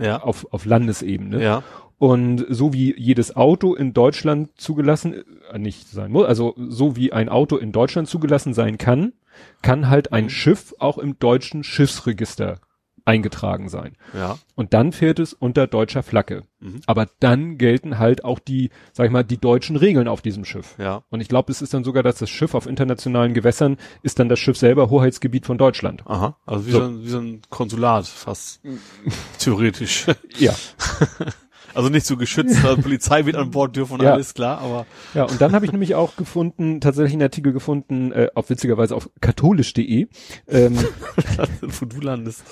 Ja. 0.00 0.22
auf, 0.22 0.46
auf 0.52 0.64
Landesebene. 0.64 1.42
Ja. 1.42 1.62
Und 1.98 2.44
so 2.48 2.72
wie 2.72 2.94
jedes 2.98 3.36
Auto 3.36 3.74
in 3.74 3.92
Deutschland 3.92 4.50
zugelassen, 4.56 5.22
äh, 5.52 5.58
nicht 5.58 5.88
sein 5.88 6.10
muss, 6.10 6.26
also 6.26 6.54
so 6.56 6.96
wie 6.96 7.12
ein 7.12 7.28
Auto 7.28 7.56
in 7.56 7.72
Deutschland 7.72 8.08
zugelassen 8.08 8.52
sein 8.52 8.78
kann, 8.78 9.12
kann 9.62 9.88
halt 9.88 10.12
ein 10.12 10.30
Schiff 10.30 10.74
auch 10.78 10.98
im 10.98 11.18
deutschen 11.18 11.64
Schiffsregister 11.64 12.58
eingetragen 13.04 13.68
sein. 13.68 13.96
Ja. 14.14 14.38
Und 14.54 14.72
dann 14.72 14.92
fährt 14.92 15.18
es 15.18 15.32
unter 15.32 15.66
deutscher 15.66 16.02
Flagge. 16.02 16.44
Mhm. 16.60 16.80
Aber 16.86 17.06
dann 17.20 17.58
gelten 17.58 17.98
halt 17.98 18.24
auch 18.24 18.38
die, 18.38 18.70
sag 18.92 19.06
ich 19.06 19.12
mal, 19.12 19.22
die 19.24 19.38
deutschen 19.38 19.76
Regeln 19.76 20.08
auf 20.08 20.22
diesem 20.22 20.44
Schiff. 20.44 20.74
Ja. 20.78 21.02
Und 21.10 21.20
ich 21.20 21.28
glaube, 21.28 21.52
es 21.52 21.60
ist 21.60 21.74
dann 21.74 21.84
sogar, 21.84 22.02
dass 22.02 22.16
das 22.16 22.30
Schiff 22.30 22.54
auf 22.54 22.66
internationalen 22.66 23.34
Gewässern 23.34 23.76
ist 24.02 24.18
dann 24.18 24.28
das 24.28 24.38
Schiff 24.38 24.56
selber 24.56 24.88
Hoheitsgebiet 24.90 25.44
von 25.46 25.58
Deutschland. 25.58 26.02
Aha. 26.06 26.36
Also 26.46 26.66
wie 26.66 26.70
So. 26.70 26.78
so, 26.78 26.84
ein, 26.84 27.02
wie 27.04 27.08
so 27.08 27.18
ein 27.18 27.42
Konsulat 27.50 28.06
fast. 28.06 28.60
Theoretisch. 29.38 30.06
Ja. 30.38 30.54
Also 31.74 31.88
nicht 31.88 32.06
so 32.06 32.16
geschützt, 32.16 32.56
also 32.64 32.80
Polizei 32.80 33.26
wird 33.26 33.36
an 33.36 33.50
Bord 33.50 33.74
dürfen 33.76 33.94
und 33.94 34.02
Ja. 34.02 34.12
alles 34.14 34.34
klar, 34.34 34.58
aber 34.58 34.86
Ja, 35.14 35.24
und 35.24 35.40
dann 35.40 35.52
habe 35.52 35.66
ich 35.66 35.72
nämlich 35.72 35.94
auch 35.94 36.16
gefunden, 36.16 36.80
tatsächlich 36.80 37.14
einen 37.14 37.22
Artikel 37.22 37.52
gefunden, 37.52 38.12
äh, 38.12 38.30
auf 38.34 38.48
witzigerweise 38.50 38.94
auf 38.94 39.10
katholisch.de. 39.20 40.06
Ähm, 40.48 40.78
wo 41.60 41.84
du 41.86 42.00
landest. 42.00 42.44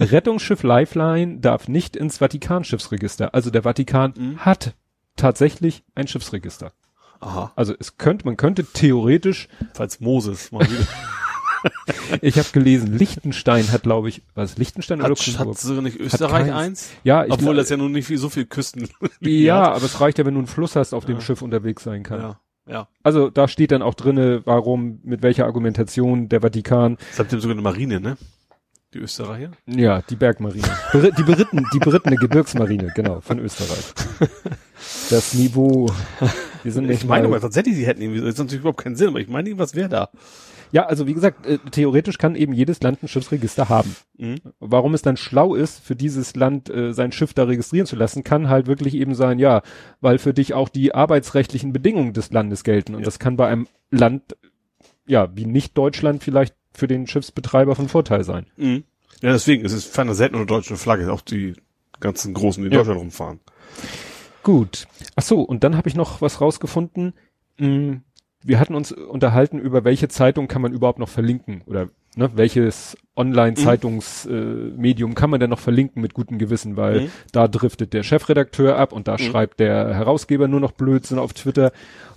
Rettungsschiff 0.00 0.62
Lifeline 0.62 1.38
darf 1.40 1.68
nicht 1.68 1.96
ins 1.96 2.18
Vatikanschiffsregister. 2.18 3.34
Also 3.34 3.50
der 3.50 3.62
Vatikan 3.62 4.14
Mhm. 4.16 4.38
hat 4.38 4.74
tatsächlich 5.16 5.84
ein 5.94 6.06
Schiffsregister. 6.08 6.72
Aha. 7.20 7.52
Also 7.56 7.74
es 7.78 7.96
könnte, 7.96 8.24
man 8.26 8.36
könnte 8.36 8.64
theoretisch, 8.64 9.48
Falls 9.74 10.00
Moses 10.00 10.50
mal 10.52 10.60
wieder. 10.68 10.86
ich 12.20 12.38
habe 12.38 12.48
gelesen, 12.52 12.96
Liechtenstein 12.96 13.70
hat, 13.72 13.82
glaube 13.82 14.08
ich, 14.08 14.22
was 14.34 14.56
Liechtenstein 14.58 14.98
oder 14.98 15.04
hat, 15.04 15.08
Luxemburg? 15.10 15.48
hat 15.56 15.58
sogar 15.58 15.82
nicht 15.82 15.98
Österreich 15.98 16.52
eins? 16.52 16.90
Ja, 17.04 17.24
ich 17.24 17.32
Obwohl 17.32 17.46
glaub- 17.54 17.56
das 17.56 17.68
ja 17.70 17.76
nun 17.76 17.92
nicht 17.92 18.08
wie 18.10 18.16
so 18.16 18.28
viel 18.28 18.46
Küsten. 18.46 18.88
ja, 19.20 19.72
aber 19.72 19.84
es 19.84 20.00
reicht 20.00 20.18
ja, 20.18 20.26
wenn 20.26 20.34
du 20.34 20.40
einen 20.40 20.46
Fluss 20.46 20.76
hast, 20.76 20.92
auf 20.94 21.04
dem 21.04 21.16
Ja. 21.16 21.20
Schiff 21.20 21.42
unterwegs 21.42 21.82
sein 21.84 22.02
kann. 22.02 22.20
Ja. 22.20 22.40
Ja. 22.66 22.88
Also 23.02 23.28
da 23.28 23.46
steht 23.46 23.72
dann 23.72 23.82
auch 23.82 23.92
drinne, 23.94 24.40
warum, 24.46 25.00
mit 25.02 25.22
welcher 25.22 25.44
Argumentation 25.44 26.30
der 26.30 26.40
Vatikan 26.40 26.96
Das 27.10 27.18
habt 27.18 27.32
ihr 27.32 27.40
sogar 27.40 27.54
eine 27.54 27.62
Marine, 27.62 28.00
ne? 28.00 28.16
Die 28.94 29.00
Österreicher? 29.00 29.50
Ja, 29.66 30.02
die 30.02 30.14
Bergmarine. 30.16 30.62
Die 30.94 31.22
beritten, 31.24 31.66
die 31.74 31.78
berittene 31.80 32.16
Gebirgsmarine, 32.16 32.92
genau, 32.94 33.20
von 33.20 33.38
Österreich. 33.40 33.92
Das 35.10 35.34
Niveau, 35.34 35.90
wir 36.62 36.72
sind 36.72 36.86
nicht 36.86 37.02
Ich 37.02 37.08
meine 37.08 37.24
mal, 37.28 37.34
aber 37.34 37.40
tatsächlich, 37.42 37.74
sie 37.74 37.86
hätten 37.86 38.00
irgendwie, 38.02 38.20
das 38.20 38.30
ist 38.30 38.38
natürlich 38.38 38.60
überhaupt 38.60 38.82
keinen 38.82 38.96
Sinn, 38.96 39.08
aber 39.08 39.20
ich 39.20 39.28
meine, 39.28 39.58
was 39.58 39.74
wäre 39.74 39.88
da? 39.88 40.10
Ja, 40.74 40.86
also 40.86 41.06
wie 41.06 41.14
gesagt, 41.14 41.46
äh, 41.46 41.58
theoretisch 41.70 42.18
kann 42.18 42.34
eben 42.34 42.52
jedes 42.52 42.82
Land 42.82 43.00
ein 43.00 43.06
Schiffsregister 43.08 43.68
haben. 43.68 43.94
Mhm. 44.18 44.40
Warum 44.58 44.92
es 44.94 45.02
dann 45.02 45.16
schlau 45.16 45.54
ist, 45.54 45.78
für 45.78 45.94
dieses 45.94 46.34
Land 46.34 46.68
äh, 46.68 46.92
sein 46.92 47.12
Schiff 47.12 47.32
da 47.32 47.44
registrieren 47.44 47.86
zu 47.86 47.94
lassen, 47.94 48.24
kann 48.24 48.48
halt 48.48 48.66
wirklich 48.66 48.94
eben 48.94 49.14
sein, 49.14 49.38
ja, 49.38 49.62
weil 50.00 50.18
für 50.18 50.34
dich 50.34 50.52
auch 50.52 50.68
die 50.68 50.92
arbeitsrechtlichen 50.92 51.72
Bedingungen 51.72 52.12
des 52.12 52.32
Landes 52.32 52.64
gelten. 52.64 52.94
Und 52.96 53.02
Ja. 53.02 53.04
das 53.04 53.20
kann 53.20 53.36
bei 53.36 53.46
einem 53.46 53.68
Land, 53.92 54.36
ja, 55.06 55.28
wie 55.36 55.46
nicht 55.46 55.78
Deutschland 55.78 56.24
vielleicht 56.24 56.56
für 56.72 56.88
den 56.88 57.06
Schiffsbetreiber 57.06 57.76
von 57.76 57.88
Vorteil 57.88 58.24
sein. 58.24 58.46
Mhm. 58.56 58.82
Ja, 59.22 59.30
deswegen, 59.30 59.64
es 59.64 59.72
ist 59.72 59.86
ferner 59.94 60.14
selten 60.14 60.34
eine 60.34 60.46
deutsche 60.46 60.76
Flagge, 60.76 61.12
auch 61.12 61.20
die 61.20 61.54
ganzen 62.00 62.34
Großen, 62.34 62.60
die 62.64 62.66
in 62.66 62.72
Ja. 62.72 62.80
Deutschland 62.80 62.98
rumfahren. 63.00 63.38
Gut. 64.42 64.88
Ach 65.14 65.22
so, 65.22 65.40
und 65.40 65.62
dann 65.62 65.76
habe 65.76 65.88
ich 65.88 65.94
noch 65.94 66.20
was 66.20 66.40
rausgefunden. 66.40 67.14
Hm, 67.58 68.02
Wir 68.46 68.60
hatten 68.60 68.74
uns 68.74 68.92
unterhalten 68.92 69.58
über 69.58 69.84
welche 69.84 70.08
Zeitung 70.08 70.48
kann 70.48 70.60
man 70.62 70.72
überhaupt 70.72 70.98
noch 70.98 71.08
verlinken 71.08 71.62
oder 71.66 71.88
ne, 72.14 72.30
welches 72.34 72.96
Online-Zeitungsmedium 73.16 74.74
äh, 74.76 74.80
Medium 74.80 75.14
kann 75.14 75.30
man 75.30 75.40
denn 75.40 75.50
noch 75.50 75.58
verlinken 75.58 76.02
mit 76.02 76.14
gutem 76.14 76.38
Gewissen, 76.38 76.76
weil 76.76 77.00
Mhm. 77.02 77.08
da 77.32 77.48
driftet 77.48 77.92
der 77.94 78.02
Chefredakteur 78.02 78.76
ab 78.76 78.92
und 78.92 79.08
da 79.08 79.18
schreibt 79.18 79.60
der 79.60 79.94
Herausgeber 79.94 80.46
nur 80.46 80.60
noch 80.60 80.72
Blödsinn 80.72 81.18
auf 81.18 81.32
Twitter. 81.32 81.72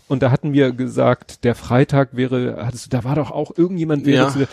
Und 0.10 0.22
da 0.22 0.32
hatten 0.32 0.54
wir 0.54 0.72
gesagt, 0.74 1.44
der 1.44 1.56
Freitag 1.56 2.16
wäre, 2.16 2.66
hattest 2.66 2.86
du, 2.86 2.90
da 2.90 3.04
war 3.04 3.16
doch 3.16 3.32
auch 3.32 3.52
irgendjemand 3.58 4.06
wäre 4.06 4.40
Ja. 4.40 4.48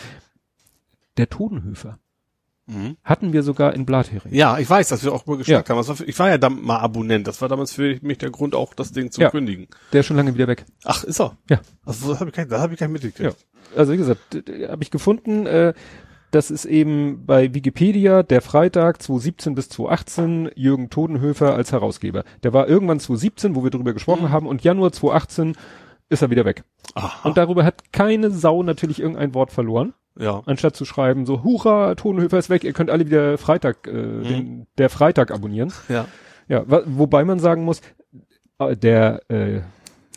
der 1.17 1.29
Totenhöfer. 1.29 1.97
Mhm. 2.67 2.97
Hatten 3.03 3.31
wir 3.33 3.43
sogar 3.43 3.73
in 3.75 3.85
Blathering. 3.85 4.33
Ja, 4.33 4.57
ich 4.57 4.67
weiß, 4.69 4.89
dass 4.89 5.03
wir 5.03 5.13
auch 5.13 5.25
mal 5.27 5.37
geschnackt 5.37 5.69
Ja. 5.69 5.75
haben. 5.75 5.87
War 5.87 5.95
für, 5.95 6.05
ich 6.05 6.17
war 6.17 6.29
ja 6.29 6.37
dann 6.39 6.61
mal 6.63 6.79
Abonnent. 6.79 7.27
Das 7.27 7.39
war 7.41 7.47
damals 7.49 7.71
für 7.73 7.99
mich 8.01 8.17
der 8.17 8.31
Grund, 8.31 8.55
auch 8.55 8.73
das 8.73 8.91
Ding 8.91 9.11
zu 9.11 9.21
Ja. 9.21 9.29
kündigen. 9.29 9.67
Der 9.93 9.99
ist 9.99 10.07
schon 10.07 10.17
lange 10.17 10.33
wieder 10.33 10.47
weg. 10.47 10.65
Ach, 10.83 11.03
ist 11.03 11.19
er? 11.19 11.37
Ja. 11.49 11.59
Also, 11.85 12.09
das 12.09 12.19
habe 12.19 12.31
ich, 12.31 12.37
nicht- 12.37 12.51
das 12.51 12.61
hab 12.61 12.71
ich 12.71 12.79
nicht 12.79 12.89
mitgekriegt. 12.91 13.35
also 13.75 13.93
wie 13.93 13.97
gesagt, 13.97 14.19
habe 14.69 14.81
ich 14.83 14.89
gefunden, 14.91 15.45
äh, 15.45 15.73
das 16.31 16.49
ist 16.51 16.65
eben 16.65 17.25
bei 17.25 17.53
Wikipedia 17.53 18.23
der 18.23 18.41
Freitag 18.41 19.01
2017 19.01 19.55
bis 19.55 19.69
2018 19.69 20.49
Jürgen 20.55 20.89
Todenhöfer 20.89 21.53
als 21.53 21.71
Herausgeber. 21.71 22.23
Der 22.43 22.51
war 22.51 22.67
irgendwann 22.67 22.99
2017, 22.99 23.55
wo 23.55 23.63
wir 23.63 23.69
drüber 23.71 23.93
gesprochen 23.93 24.31
haben, 24.31 24.47
und 24.47 24.63
Januar 24.63 24.91
2018 24.91 25.55
ist 26.09 26.21
er 26.23 26.29
wieder 26.31 26.43
weg. 26.45 26.63
Aha. 26.95 27.27
Und 27.29 27.37
darüber 27.37 27.63
hat 27.63 27.91
keine 27.93 28.31
Sau 28.31 28.63
natürlich 28.63 28.99
irgendein 28.99 29.33
Wort 29.33 29.51
verloren, 29.51 29.93
ja. 30.17 30.41
anstatt 30.45 30.75
zu 30.75 30.85
schreiben 30.85 31.25
so, 31.25 31.43
Hurra, 31.43 31.95
Todenhöfer 31.95 32.37
ist 32.37 32.49
weg, 32.49 32.63
ihr 32.63 32.73
könnt 32.73 32.89
alle 32.89 33.05
wieder 33.05 33.37
Freitag, 33.37 33.87
äh, 33.87 33.91
den, 33.91 34.67
der 34.77 34.89
Freitag 34.89 35.31
abonnieren. 35.31 35.71
Ja. 35.89 36.07
Ja, 36.47 36.63
wobei 36.67 37.23
man 37.25 37.39
sagen 37.39 37.63
muss, 37.63 37.81
äh, 38.59 38.75
der, 38.77 39.21
äh, 39.29 39.61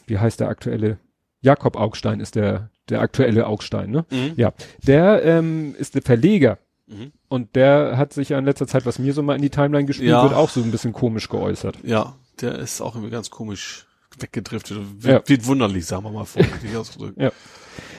wie 0.06 0.18
heißt 0.18 0.40
der 0.40 0.48
aktuelle, 0.48 0.98
Jakob 1.40 1.76
Augstein 1.76 2.20
ist 2.20 2.34
der, 2.34 2.70
der 2.88 3.00
aktuelle 3.00 3.46
Augstein, 3.46 3.90
ne? 3.90 4.04
Mhm. 4.10 4.32
Ja, 4.36 4.52
der 4.86 5.24
ähm, 5.24 5.74
ist 5.78 5.94
der 5.94 6.02
Verleger 6.02 6.58
Mhm. 6.90 7.12
und 7.28 7.54
der 7.54 7.98
hat 7.98 8.14
sich 8.14 8.30
ja 8.30 8.38
in 8.38 8.46
letzter 8.46 8.66
Zeit, 8.66 8.86
was 8.86 8.98
mir 8.98 9.12
so 9.12 9.22
mal 9.22 9.36
in 9.36 9.42
die 9.42 9.50
Timeline 9.50 9.84
gespielt 9.84 10.08
Ja. 10.10 10.22
wird, 10.22 10.32
auch 10.32 10.48
so 10.48 10.62
ein 10.62 10.70
bisschen 10.70 10.94
komisch 10.94 11.28
geäußert. 11.28 11.76
Ja, 11.82 12.14
der 12.40 12.58
ist 12.58 12.80
auch 12.80 12.94
irgendwie 12.94 13.10
ganz 13.12 13.28
komisch 13.28 13.86
weggedriftet. 14.18 14.78
Wird, 15.02 15.22
Ja. 15.24 15.28
wird 15.28 15.46
wunderlich, 15.46 15.84
sagen 15.84 16.04
wir 16.04 16.10
mal 16.10 16.24
vorsichtig 16.24 16.74
ausgedrückt. 16.76 17.18
Ja. 17.20 17.30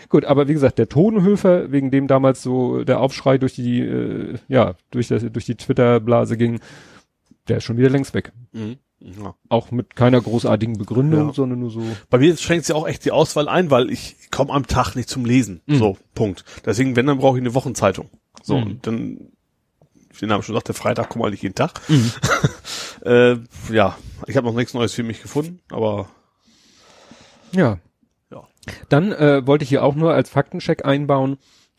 Gut, 0.10 0.26
aber 0.26 0.48
wie 0.48 0.54
gesagt, 0.54 0.80
der 0.80 0.90
Tonhöfer, 0.90 1.72
wegen 1.72 1.92
dem 1.92 2.08
damals 2.08 2.42
so 2.42 2.84
der 2.84 3.00
Aufschrei 3.00 3.38
durch 3.38 3.54
die, 3.54 3.80
äh, 3.82 4.38
ja, 4.48 4.74
durch, 4.92 5.08
das, 5.08 5.24
durch 5.32 5.46
die 5.46 5.56
Twitter-Blase 5.56 6.36
ging, 6.36 6.60
der 7.48 7.58
ist 7.58 7.64
schon 7.64 7.78
wieder 7.78 7.90
längst 7.92 8.14
weg. 8.16 8.32
Mhm. 8.52 8.78
Ja. 9.02 9.34
Auch 9.48 9.72
mit 9.72 9.96
keiner 9.96 10.20
großartigen 10.20 10.78
Begründung, 10.78 11.28
Ja. 11.28 11.34
sondern 11.34 11.60
nur 11.60 11.70
so. 11.72 11.82
Bei 12.10 12.18
mir 12.18 12.36
schränkt 12.36 12.68
ja 12.68 12.76
auch 12.76 12.88
echt 12.88 13.06
die 13.06 13.12
Auswahl 13.12 13.48
ein, 13.48 13.72
weil 13.72 13.90
ich 13.92 14.16
komme 14.32 14.52
am 14.52 14.68
Tag 14.68 14.96
nicht 14.96 15.10
zum 15.10 15.24
Lesen. 15.26 15.62
Mhm. 15.68 15.76
So, 15.78 15.98
Punkt. 16.16 16.44
Deswegen, 16.66 16.96
wenn, 16.96 17.06
dann 17.06 17.20
brauche 17.20 17.38
ich 17.38 17.42
eine 17.42 17.54
Wochenzeitung. 17.54 18.10
So, 18.44 18.58
Mhm. 18.58 18.64
und 18.64 18.88
dann, 18.88 19.18
wie 20.12 20.20
der 20.20 20.28
Name 20.30 20.44
schon 20.44 20.56
sagt, 20.56 20.68
der 20.68 20.76
Freitag 20.76 21.10
kommt 21.10 21.24
halt 21.24 21.32
nicht 21.34 21.44
jeden 21.44 21.56
Tag. 21.56 21.80
Äh, 23.06 23.38
ja, 23.72 23.98
ich 24.28 24.36
habe 24.36 24.46
noch 24.46 24.54
nichts 24.54 24.74
Neues 24.74 24.92
für 24.94 25.04
mich 25.04 25.22
gefunden, 25.22 25.62
aber 25.72 26.10
Ja. 27.54 27.80
Dann 28.90 29.12
äh, 29.12 29.46
wollte 29.48 29.64
ich 29.64 29.70
hier 29.70 29.84
auch 29.84 29.96
nur 29.96 30.14
als 30.14 30.30
Faktencheck 30.30 30.86
einbauen. 30.86 31.38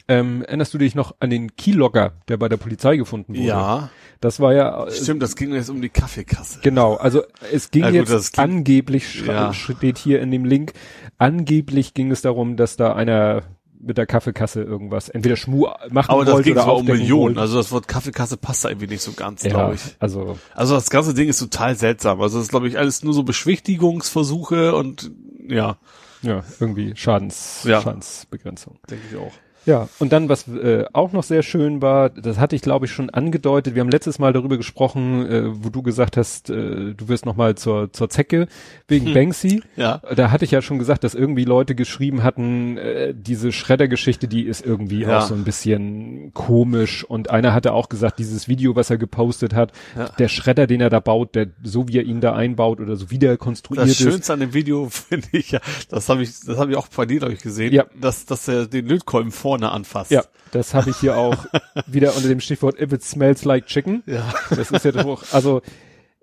Ähm, 0.08 0.42
erinnerst 0.42 0.74
du 0.74 0.78
dich 0.78 0.96
noch 0.96 1.14
an 1.20 1.30
den 1.30 1.54
Keylogger, 1.54 2.12
der 2.26 2.36
bei 2.36 2.48
der 2.48 2.56
Polizei 2.56 2.96
gefunden 2.96 3.34
wurde? 3.34 3.46
ja, 3.46 3.90
Das 4.20 4.40
war 4.40 4.52
ja 4.52 4.86
äh, 4.86 4.90
stimmt, 4.90 5.22
das 5.22 5.36
ging 5.36 5.54
jetzt 5.54 5.70
um 5.70 5.80
die 5.80 5.88
Kaffeekasse. 5.88 6.58
genau. 6.62 6.94
Also 6.96 7.22
es 7.52 7.70
ging 7.70 7.84
Ja, 7.84 7.90
gut, 7.90 8.08
jetzt 8.08 8.36
angeblich 8.38 9.24
Ja. 9.24 9.52
steht 9.52 9.98
hier 9.98 10.20
in 10.20 10.32
dem 10.32 10.44
Link. 10.44 10.72
Angeblich 11.18 11.94
ging 11.94 12.10
es 12.10 12.22
darum, 12.22 12.56
dass 12.56 12.76
da 12.76 12.94
einer 12.94 13.42
mit 13.82 13.96
der 13.98 14.06
Kaffeekasse 14.06 14.62
irgendwas 14.62 15.08
entweder 15.08 15.36
Schmu 15.36 15.68
machen 15.90 16.10
Aber 16.10 16.24
das 16.24 16.42
ging 16.42 16.54
zwar 16.54 16.76
um 16.76 16.84
Millionen, 16.86 17.36
wollte. 17.36 17.40
also 17.40 17.56
das 17.58 17.70
Wort 17.72 17.86
Kaffeekasse 17.88 18.36
passt 18.36 18.64
da 18.64 18.68
irgendwie 18.68 18.88
nicht 18.88 19.02
so 19.02 19.12
ganz, 19.12 19.42
ja, 19.44 19.50
glaube 19.50 19.76
ich. 19.76 19.80
also 20.00 20.36
Also 20.54 20.74
das 20.74 20.90
ganze 20.90 21.14
Ding 21.14 21.28
ist 21.28 21.38
total 21.38 21.76
seltsam. 21.76 22.20
Also 22.20 22.38
das 22.38 22.46
ist, 22.46 22.50
glaube 22.50 22.68
ich, 22.68 22.76
alles 22.78 23.02
nur 23.04 23.14
so 23.14 23.22
Beschwichtigungsversuche 23.22 24.74
und 24.74 25.10
ja, 25.48 25.76
ja 26.22 26.42
irgendwie 26.58 26.94
Schadens 26.96 27.64
Ja. 27.64 27.80
Schadensbegrenzung. 27.82 28.78
denke 28.90 29.04
ich 29.10 29.16
auch. 29.16 29.32
Ja, 29.66 29.88
und 29.98 30.12
dann, 30.12 30.28
was 30.28 30.48
äh, 30.48 30.84
auch 30.92 31.12
noch 31.12 31.22
sehr 31.22 31.42
schön 31.42 31.82
war, 31.82 32.08
das 32.08 32.38
hatte 32.38 32.56
ich, 32.56 32.62
glaube 32.62 32.86
ich, 32.86 32.92
schon 32.92 33.10
angedeutet. 33.10 33.74
Wir 33.74 33.80
haben 33.80 33.90
letztes 33.90 34.18
Mal 34.18 34.32
darüber 34.32 34.56
gesprochen, 34.56 35.26
äh, 35.26 35.42
wo 35.64 35.68
du 35.68 35.82
gesagt 35.82 36.16
hast, 36.16 36.48
äh, 36.50 36.94
du 36.94 37.08
wirst 37.08 37.26
noch 37.26 37.36
mal 37.36 37.54
zur, 37.56 37.92
zur 37.92 38.08
Zecke 38.08 38.46
wegen 38.88 39.12
Banksy. 39.12 39.62
Ja. 39.76 40.00
Da 40.16 40.30
hatte 40.30 40.44
ich 40.46 40.50
ja 40.50 40.62
schon 40.62 40.78
gesagt, 40.78 41.04
dass 41.04 41.14
irgendwie 41.14 41.44
Leute 41.44 41.74
geschrieben 41.74 42.22
hatten, 42.22 42.78
äh, 42.78 43.14
diese 43.14 43.52
Schredder-Geschichte, 43.52 44.28
die 44.28 44.42
ist 44.44 44.64
irgendwie 44.64 45.02
Ja. 45.02 45.18
auch 45.18 45.22
so 45.22 45.34
ein 45.34 45.44
bisschen 45.44 46.32
komisch. 46.32 47.04
Und 47.04 47.30
einer 47.30 47.52
hatte 47.52 47.72
auch 47.74 47.88
gesagt, 47.88 48.18
dieses 48.18 48.48
Video, 48.48 48.76
was 48.76 48.88
er 48.90 48.96
gepostet 48.98 49.54
hat, 49.54 49.72
Ja. 49.96 50.08
der 50.18 50.28
Schredder, 50.28 50.66
den 50.66 50.80
er 50.80 50.90
da 50.90 51.00
baut, 51.00 51.34
der 51.34 51.48
so 51.62 51.86
wie 51.86 51.98
er 51.98 52.04
ihn 52.04 52.20
da 52.20 52.32
einbaut 52.34 52.80
oder 52.80 52.96
so 52.96 53.10
wie 53.10 53.18
der 53.18 53.36
konstruiert 53.36 53.82
Das 53.84 53.90
ist. 53.90 54.00
Schönste 54.00 54.32
an 54.32 54.40
dem 54.40 54.54
Video 54.54 54.88
finde 54.90 55.28
ich 55.32 55.50
ja, 55.50 55.60
das 55.90 56.08
habe 56.08 56.22
ich, 56.22 56.40
das 56.40 56.56
habe 56.58 56.70
ich 56.72 56.76
auch 56.76 56.88
bei 56.88 57.06
dir 57.06 57.18
glaube 57.18 57.34
ich 57.34 57.42
gesehen, 57.42 57.72
Ja. 57.74 57.84
dass, 58.00 58.24
dass 58.26 58.48
er 58.48 58.66
den 58.66 58.86
Lötkolben 58.86 59.30
vorne 59.50 59.72
anfasst. 59.72 60.12
Ja, 60.12 60.22
das 60.52 60.74
habe 60.74 60.90
ich 60.90 60.96
hier 60.98 61.16
auch 61.16 61.44
wieder 61.86 62.14
unter 62.14 62.28
dem 62.28 62.38
Stichwort 62.38 62.80
If 62.80 62.92
it 62.92 63.02
smells 63.02 63.44
like 63.44 63.66
chicken. 63.66 64.04
Ja. 64.06 64.32
Das 64.50 64.70
ist 64.70 64.84
ja 64.84 64.92
doch, 64.92 65.24
also, 65.32 65.60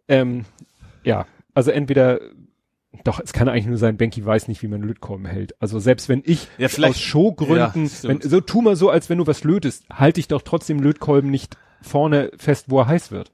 ähm, 0.07 0.45
ja, 1.03 1.25
also 1.53 1.71
entweder, 1.71 2.21
doch, 3.03 3.19
es 3.19 3.33
kann 3.33 3.49
eigentlich 3.49 3.65
nur 3.65 3.77
sein, 3.77 3.97
Benki 3.97 4.25
weiß 4.25 4.47
nicht, 4.47 4.63
wie 4.63 4.69
man 4.69 4.81
Lötkolben 4.81 5.25
hält. 5.25 5.61
Also 5.61 5.79
selbst 5.79 6.07
wenn 6.07 6.23
ich 6.25 6.47
Ja, 6.57 6.67
aus 6.67 6.99
Showgründen, 6.99 7.85
Ja, 7.85 8.03
wenn, 8.03 8.21
so 8.21 8.39
tu 8.39 8.61
mal 8.61 8.77
so, 8.77 8.89
als 8.89 9.09
wenn 9.09 9.17
du 9.17 9.27
was 9.27 9.43
lötest, 9.43 9.83
halte 9.91 10.21
ich 10.21 10.29
doch 10.29 10.41
trotzdem 10.41 10.79
Lötkolben 10.79 11.29
nicht 11.29 11.57
vorne 11.81 12.31
fest, 12.37 12.67
wo 12.69 12.79
er 12.79 12.87
heiß 12.87 13.11
wird. 13.11 13.33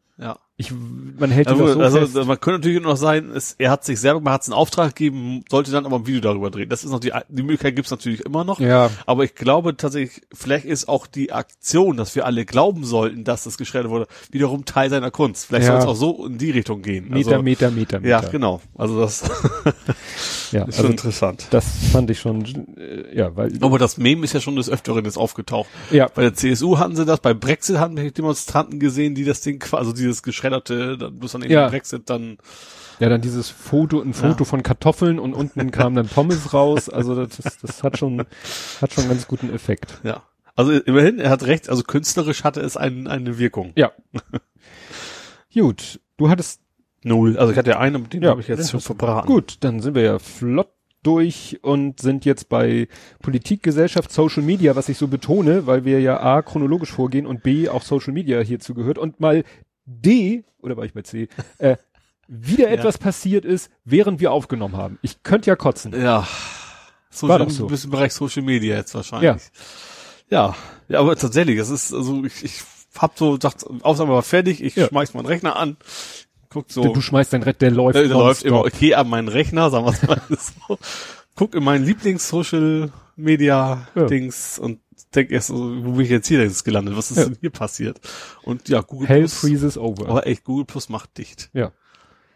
Ja. 0.56 0.66
Ich, 0.66 0.72
man 0.72 1.32
hält 1.32 1.48
ihn 1.48 1.54
Also, 1.54 1.66
doch 1.66 1.74
so 1.74 1.80
also 1.82 2.00
fest. 2.00 2.28
man 2.28 2.39
könnte 2.39 2.60
natürlich 2.60 2.82
noch 2.84 2.96
sein, 2.96 3.32
es, 3.32 3.56
er 3.58 3.72
hat 3.72 3.84
sich 3.84 4.00
selber, 4.00 4.22
man 4.22 4.34
hat 4.34 4.46
einen 4.46 4.54
Auftrag 4.54 4.96
gegeben, 4.96 5.44
sollte 5.50 5.72
dann 5.72 5.86
aber 5.86 5.96
ein 5.98 6.06
Video 6.06 6.22
darüber 6.22 6.52
drehen. 6.52 6.70
Das 6.70 6.84
ist 6.84 6.92
noch 6.92 7.00
die, 7.00 7.12
die 7.30 7.42
Möglichkeit 7.42 7.76
gibt's 7.76 7.89
natürlich 7.89 8.22
immer 8.22 8.44
noch. 8.44 8.60
Ja. 8.60 8.92
Aber 9.08 9.24
ich 9.24 9.34
glaube 9.34 9.76
tatsächlich, 9.78 10.22
vielleicht 10.32 10.66
ist 10.66 10.88
auch 10.88 11.08
die 11.08 11.32
Aktion, 11.32 11.98
dass 11.98 12.16
wir 12.16 12.26
alle 12.28 12.46
glauben 12.46 12.86
sollten, 12.86 13.24
dass 13.24 13.46
das 13.46 13.58
geschreddert 13.58 13.89
wurde, 13.92 14.08
wiederum 14.32 14.63
Teil 14.66 14.92
seiner 14.92 15.10
Kunst. 15.10 15.48
Vielleicht 15.48 15.66
Ja. 15.66 15.72
soll 15.72 15.80
es 15.80 15.86
auch 15.88 16.00
so 16.00 16.28
in 16.28 16.38
die 16.38 16.52
Richtung 16.52 16.84
gehen. 16.84 17.10
Meter, 17.10 17.32
also, 17.32 17.42
Meter, 17.44 17.72
Meter, 17.72 18.00
Meter. 18.00 18.08
Ja, 18.10 18.22
genau. 18.22 18.62
Also 18.76 19.00
das 19.00 19.24
Ja, 20.54 20.62
ist 20.63 20.76
also 20.76 20.84
schon 20.84 20.92
interessant. 20.92 21.48
das 21.52 21.66
fand 21.92 22.10
ich 22.10 22.20
schon, 22.20 22.46
äh, 22.78 23.16
ja, 23.18 23.36
weil, 23.36 23.52
Aber 23.62 23.78
das 23.80 23.98
Meme 23.98 24.24
ist 24.24 24.34
ja 24.34 24.39
schon 24.39 24.56
des 24.56 24.70
Öfteren 24.70 25.04
jetzt 25.06 25.18
aufgetaucht. 25.18 25.70
ja, 25.92 26.08
Bei 26.08 26.22
der 26.22 26.34
CSU 26.34 26.78
hatten 26.78 26.96
sie 26.96 27.06
das, 27.06 27.20
bei 27.20 27.34
Brexit 27.34 27.78
hatten 27.80 27.98
wir 27.98 28.10
Demonstranten 28.12 28.80
gesehen, 28.80 29.16
die 29.16 29.26
das 29.26 29.42
Ding, 29.42 29.63
also 29.74 29.92
dieses 29.94 30.24
geschredderte, 30.24 30.98
dann 30.98 31.20
bloß 31.20 31.34
dann 31.34 31.42
eben 31.44 31.52
Ja. 31.54 31.68
Brexit 31.70 32.10
dann, 32.10 32.38
Ja, 33.00 33.10
dann 33.10 33.22
dieses 33.22 33.50
Foto, 33.50 34.02
ein 34.02 34.13
Foto 34.13 34.44
Ja. 34.44 34.46
von 34.46 34.63
Kartoffeln 34.63 35.20
und 35.20 35.34
unten 35.34 35.72
kam 35.72 35.96
dann 35.96 36.08
Pommes 36.08 36.54
raus. 36.54 36.89
Also 36.89 37.16
das, 37.26 37.38
das, 37.38 37.58
das 37.60 37.84
hat 37.84 37.98
schon, 37.98 38.20
hat 38.82 38.94
schon 38.94 39.04
einen 39.06 39.12
ganz 39.13 39.28
guten 39.28 39.54
Effekt. 39.54 40.00
ja. 40.04 40.24
Also 40.56 40.72
immerhin, 40.72 41.18
er 41.18 41.32
hat 41.32 41.42
recht, 41.48 41.68
also 41.68 41.82
künstlerisch 41.82 42.44
hatte 42.44 42.62
es 42.62 42.78
ein, 42.78 43.08
eine 43.08 43.39
Wirkung. 43.39 43.72
Ja. 43.76 43.92
Gut, 45.54 46.00
du 46.18 46.30
hattest 46.30 46.62
Null. 47.04 47.38
Also 47.38 47.52
ich 47.52 47.58
hatte 47.58 47.72
ja 47.72 47.80
einen, 47.80 48.10
den 48.10 48.24
Ja, 48.24 48.30
habe 48.32 48.42
ich 48.42 48.48
jetzt 48.48 48.70
schon 48.72 48.80
du. 48.80 48.86
verbraten. 48.86 49.28
gut, 49.28 49.58
dann 49.62 49.80
sind 49.82 49.96
wir 49.96 50.04
ja 50.04 50.20
flott 50.20 50.70
durch 51.04 51.60
und 51.63 52.00
sind 52.00 52.24
jetzt 52.24 52.48
bei 52.48 52.88
Politik, 53.22 53.62
Gesellschaft, 53.62 54.10
Social 54.12 54.42
Media, 54.42 54.76
was 54.78 54.88
ich 54.88 54.98
so 54.98 55.08
betone, 55.10 55.68
weil 55.68 55.84
wir 55.84 56.00
ja 56.00 56.22
A 56.22 56.42
chronologisch 56.42 56.92
vorgehen 56.92 57.26
und 57.26 57.44
B 57.44 57.68
auch 57.68 57.84
Social 57.84 58.13
Media 58.13 58.39
hierzu 58.39 58.74
gehört 58.74 58.98
und 58.98 59.20
mal 59.20 59.44
D, 59.86 60.46
oder 60.62 60.78
war 60.78 60.86
ich 60.86 60.94
bei 60.94 61.02
C, 61.02 61.28
äh, 61.58 61.76
wieder 62.30 62.70
etwas 62.72 62.98
passiert 62.98 63.44
ist, 63.44 63.70
während 63.84 64.22
wir 64.22 64.32
aufgenommen 64.32 64.78
haben. 64.78 64.98
Ich 65.02 65.24
könnte 65.24 65.50
ja 65.50 65.58
kotzen. 65.58 65.94
Ja. 66.00 66.26
So, 67.10 67.28
War 67.28 67.38
du 67.39 67.46
doch 67.46 67.52
so. 67.52 67.68
bist 67.68 67.84
im 67.84 67.92
Bereich 67.92 68.13
Social 68.13 68.42
Media 68.44 68.78
jetzt 68.78 68.96
wahrscheinlich. 68.96 69.44
Ja. 70.30 70.56
Ja, 70.88 71.00
aber 71.00 71.16
tatsächlich, 71.18 71.60
es 71.60 71.70
ist, 71.70 71.94
also 71.94 72.24
ich, 72.24 72.44
ich 72.44 72.62
hab 72.98 73.18
so 73.18 73.34
gedacht, 73.34 73.66
Aufnahme 73.82 74.13
war 74.13 74.24
fertig, 74.24 74.63
ich 74.63 74.76
Ja. 74.76 74.88
schmeiß 74.88 75.13
meinen 75.13 75.26
Rechner 75.26 75.56
an, 75.58 75.78
guck 76.54 76.72
so. 76.72 76.94
Du 76.94 77.02
schmeißt 77.02 77.34
dein 77.34 77.44
Rett, 77.44 77.62
der 77.62 77.72
läuft. 77.72 77.96
Der, 77.96 78.04
der 78.08 78.18
läuft 78.18 78.44
immer, 78.44 78.63
gehe 78.70 78.98
an 78.98 79.10
meinen 79.10 79.28
Rechner, 79.28 79.70
sagen 79.70 79.86
wir 79.86 79.94
mal 80.08 80.22
so, 80.68 80.78
guck 81.36 81.54
in 81.56 81.63
meinen 81.63 81.86
Lieblings-Social-Media-Dings 81.86 84.60
und 84.60 84.80
denk 85.16 85.32
erst 85.32 85.48
so, 85.48 85.56
wo 85.86 85.92
bin 85.94 86.02
ich 86.02 86.10
jetzt 86.10 86.28
hier 86.28 86.42
jetzt 86.42 86.63
gelandet? 86.63 86.96
Was 86.98 87.12
ist 87.12 87.18
Ja. 87.18 87.26
denn 87.26 87.38
hier 87.39 87.50
passiert? 87.52 88.00
Und 88.44 88.70
ja, 88.70 88.82
Google 88.82 89.08
Hell 89.08 89.20
Plus, 89.22 89.39
freezes 89.39 89.78
over. 89.78 90.10
aber 90.10 90.28
echt, 90.28 90.44
Google 90.44 90.66
Plus 90.66 90.89
macht 90.89 91.18
dicht. 91.18 91.50
Ja. 91.54 91.72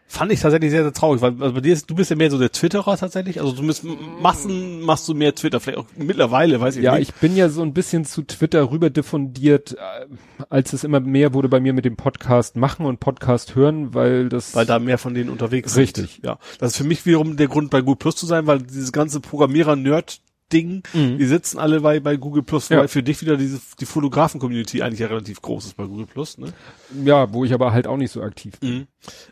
Fand 0.10 0.32
ich 0.32 0.39
tatsächlich 0.39 0.72
sehr, 0.72 0.84
sehr 0.84 0.93
traurig, 0.93 1.22
weil 1.22 1.34
also 1.41 1.54
bei 1.54 1.60
dir 1.60 1.74
ist, 1.74 1.89
du 1.89 1.96
bist 1.96 2.10
ja 2.10 2.15
mehr 2.15 2.32
so 2.32 2.39
der 2.39 2.50
Twitterer 2.52 2.96
tatsächlich, 2.98 3.41
also 3.41 3.52
du 3.52 3.67
bist 3.67 3.84
Massen, 4.22 4.80
machst 4.82 5.06
du 5.10 5.13
mehr 5.13 5.36
Twitter, 5.36 5.60
vielleicht 5.60 5.80
auch 5.80 5.86
mittlerweile, 5.98 6.62
weiß 6.62 6.78
ich 6.78 6.84
Ja, 6.84 6.98
nicht. 6.98 7.10
ich 7.10 7.15
bin 7.15 7.36
ja 7.36 7.50
so 7.50 7.62
ein 7.62 7.74
bisschen 7.74 8.06
zu 8.06 8.22
Twitter 8.24 8.72
rüber 8.72 8.89
diffundiert, 8.89 9.74
äh, 9.74 10.46
als 10.50 10.72
es 10.72 10.86
immer 10.86 11.02
mehr 11.02 11.34
wurde 11.34 11.50
bei 11.50 11.60
mir 11.60 11.74
mit 11.74 11.84
dem 11.84 11.98
Podcast 11.98 12.56
machen 12.56 12.86
und 12.86 13.02
Podcast 13.02 13.56
hören, 13.56 13.93
weil 13.93 14.30
das 14.30 14.56
weil 14.56 14.65
da 14.65 14.80
mehr 14.80 14.98
von 14.98 15.13
denen 15.13 15.30
unterwegs 15.30 15.76
Richtig. 15.76 16.13
sind. 16.13 16.26
Ja, 16.26 16.39
das 16.60 16.72
ist 16.72 16.78
für 16.78 16.86
mich 16.86 17.06
wiederum 17.06 17.36
der 17.36 17.50
Grund, 17.50 17.70
bei 17.70 17.82
Google 17.82 17.98
Plus 17.98 18.15
zu 18.15 18.26
sein, 18.26 18.48
weil 18.48 18.60
dieses 18.62 18.93
ganze 18.93 19.20
Programmierer-Nerd 19.20 20.22
Ding, 20.54 20.84
Mhm. 20.94 21.18
die 21.18 21.26
sitzen 21.26 21.60
alle 21.60 21.82
bei, 21.82 22.00
bei 22.00 22.16
Google 22.18 22.44
Plus, 22.44 22.70
Ja. 22.70 22.78
weil 22.80 22.88
für 22.88 23.04
dich 23.04 23.22
wieder 23.22 23.36
diese, 23.38 23.60
die 23.80 23.86
Fotografen-Community 23.86 24.82
eigentlich 24.82 25.00
ja 25.00 25.08
relativ 25.08 25.42
groß 25.42 25.66
ist 25.66 25.78
bei 25.78 25.86
Google 25.86 26.06
Plus, 26.06 26.38
ne? 26.38 26.54
ja, 27.04 27.34
wo 27.34 27.44
ich 27.46 27.54
aber 27.54 27.74
halt 27.74 27.88
auch 27.88 27.98
nicht 27.98 28.12
so 28.12 28.22
aktiv 28.22 28.60
bin. 28.60 28.88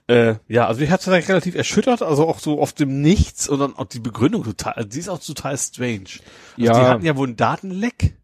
Äh, 0.08 0.36
ja, 0.47 0.67
also 0.67 0.82
ich 0.82 0.89
hatte 0.91 1.10
da 1.10 1.15
relativ 1.17 1.56
erschüttert, 1.56 2.01
also 2.01 2.28
auch 2.28 2.39
so 2.39 2.60
auf 2.62 2.73
dem 2.73 3.01
Nichts 3.01 3.47
und 3.47 3.60
dann 3.60 3.75
auch 3.75 3.86
die 3.86 3.99
Begründung 3.99 4.43
total, 4.43 4.73
also 4.73 4.89
die 4.89 4.99
ist 4.99 5.10
auch 5.10 5.19
total 5.23 5.58
strange. 5.58 6.01
Also 6.01 6.21
Ja. 6.58 6.73
Die 6.73 6.86
hatten 6.86 7.06
ja 7.06 7.15
wohl 7.15 7.28
einen 7.28 7.38
Datenleck, 7.38 8.17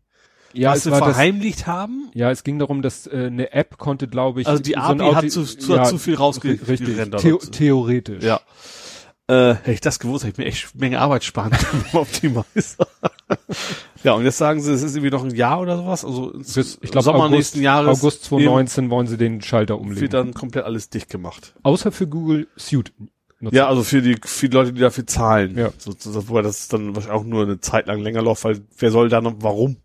Ja, 0.54 0.72
was 0.72 0.84
sie 0.84 0.92
war 0.92 1.00
das, 1.00 1.16
verheimlicht 1.16 1.68
haben. 1.68 2.10
ja, 2.14 2.30
es 2.30 2.44
ging 2.44 2.60
darum, 2.60 2.82
dass 2.82 3.08
äh, 3.08 3.28
eine 3.28 3.54
App 3.54 3.78
konnte, 3.78 4.10
glaube 4.10 4.42
ich, 4.42 4.48
Also 4.48 4.62
die 4.62 4.72
so 4.74 4.78
API 4.80 5.14
hat 5.14 5.32
zu, 5.32 5.46
zu, 5.46 5.80
hat 5.80 5.88
zu 5.88 5.98
viel 5.98 6.16
rausgerendert. 6.16 7.22
Theo 7.22 7.38
theoretisch. 7.38 8.24
Ja. 8.24 8.42
Äh, 9.32 9.56
hätte 9.56 9.72
ich 9.72 9.80
das 9.80 10.00
gewusst, 10.00 10.26
hätte 10.26 10.34
ich 10.34 10.38
mir 10.40 10.46
echt 10.46 10.76
Menge 10.76 11.00
Arbeit 11.00 11.24
sparen 11.24 11.52
können 11.52 11.86
im 11.94 12.00
Optimizer. 12.00 12.86
ja, 14.04 14.12
und 14.12 14.26
jetzt 14.26 14.38
sagen 14.38 14.62
sie, 14.62 14.74
es 14.74 14.82
ist 14.82 14.94
irgendwie 14.94 15.12
noch 15.12 15.24
ein 15.24 15.34
Jahr 15.34 15.62
oder 15.62 15.78
sowas. 15.78 16.04
Also 16.04 16.34
ich 16.36 16.92
glaube, 16.92 17.04
Sommer 17.04 17.20
August, 17.20 17.32
nächsten 17.32 17.62
Jahres 17.62 18.02
August 18.02 18.26
2019 18.26 18.90
wollen 18.90 19.08
sie 19.08 19.16
den 19.16 19.42
Schalter 19.42 19.80
umlegen. 19.80 20.02
wird 20.02 20.14
dann 20.14 20.34
komplett 20.34 20.66
alles 20.66 20.90
dicht 20.90 21.10
gemacht. 21.10 21.54
Außer 21.64 21.94
für 21.94 22.08
Google 22.08 22.50
Suite. 22.58 22.92
Nutzer. 23.40 23.56
Ja, 23.56 23.68
also 23.70 23.84
für 23.84 24.02
die, 24.02 24.18
für 24.22 24.50
die 24.50 24.56
Leute, 24.56 24.74
die 24.74 24.82
dafür 24.82 25.08
zahlen. 25.08 25.58
Ja. 25.58 25.70
So, 25.78 25.94
so, 25.98 26.28
wobei 26.28 26.42
das 26.42 26.68
dann 26.68 26.94
wahrscheinlich 26.94 27.22
auch 27.22 27.26
nur 27.26 27.44
eine 27.44 27.62
Zeit 27.62 27.88
lang 27.88 28.02
länger 28.02 28.22
läuft, 28.22 28.44
weil 28.44 28.60
wer 28.78 28.92
soll 28.92 29.08
da 29.08 29.22
noch, 29.22 29.36
warum? 29.40 29.78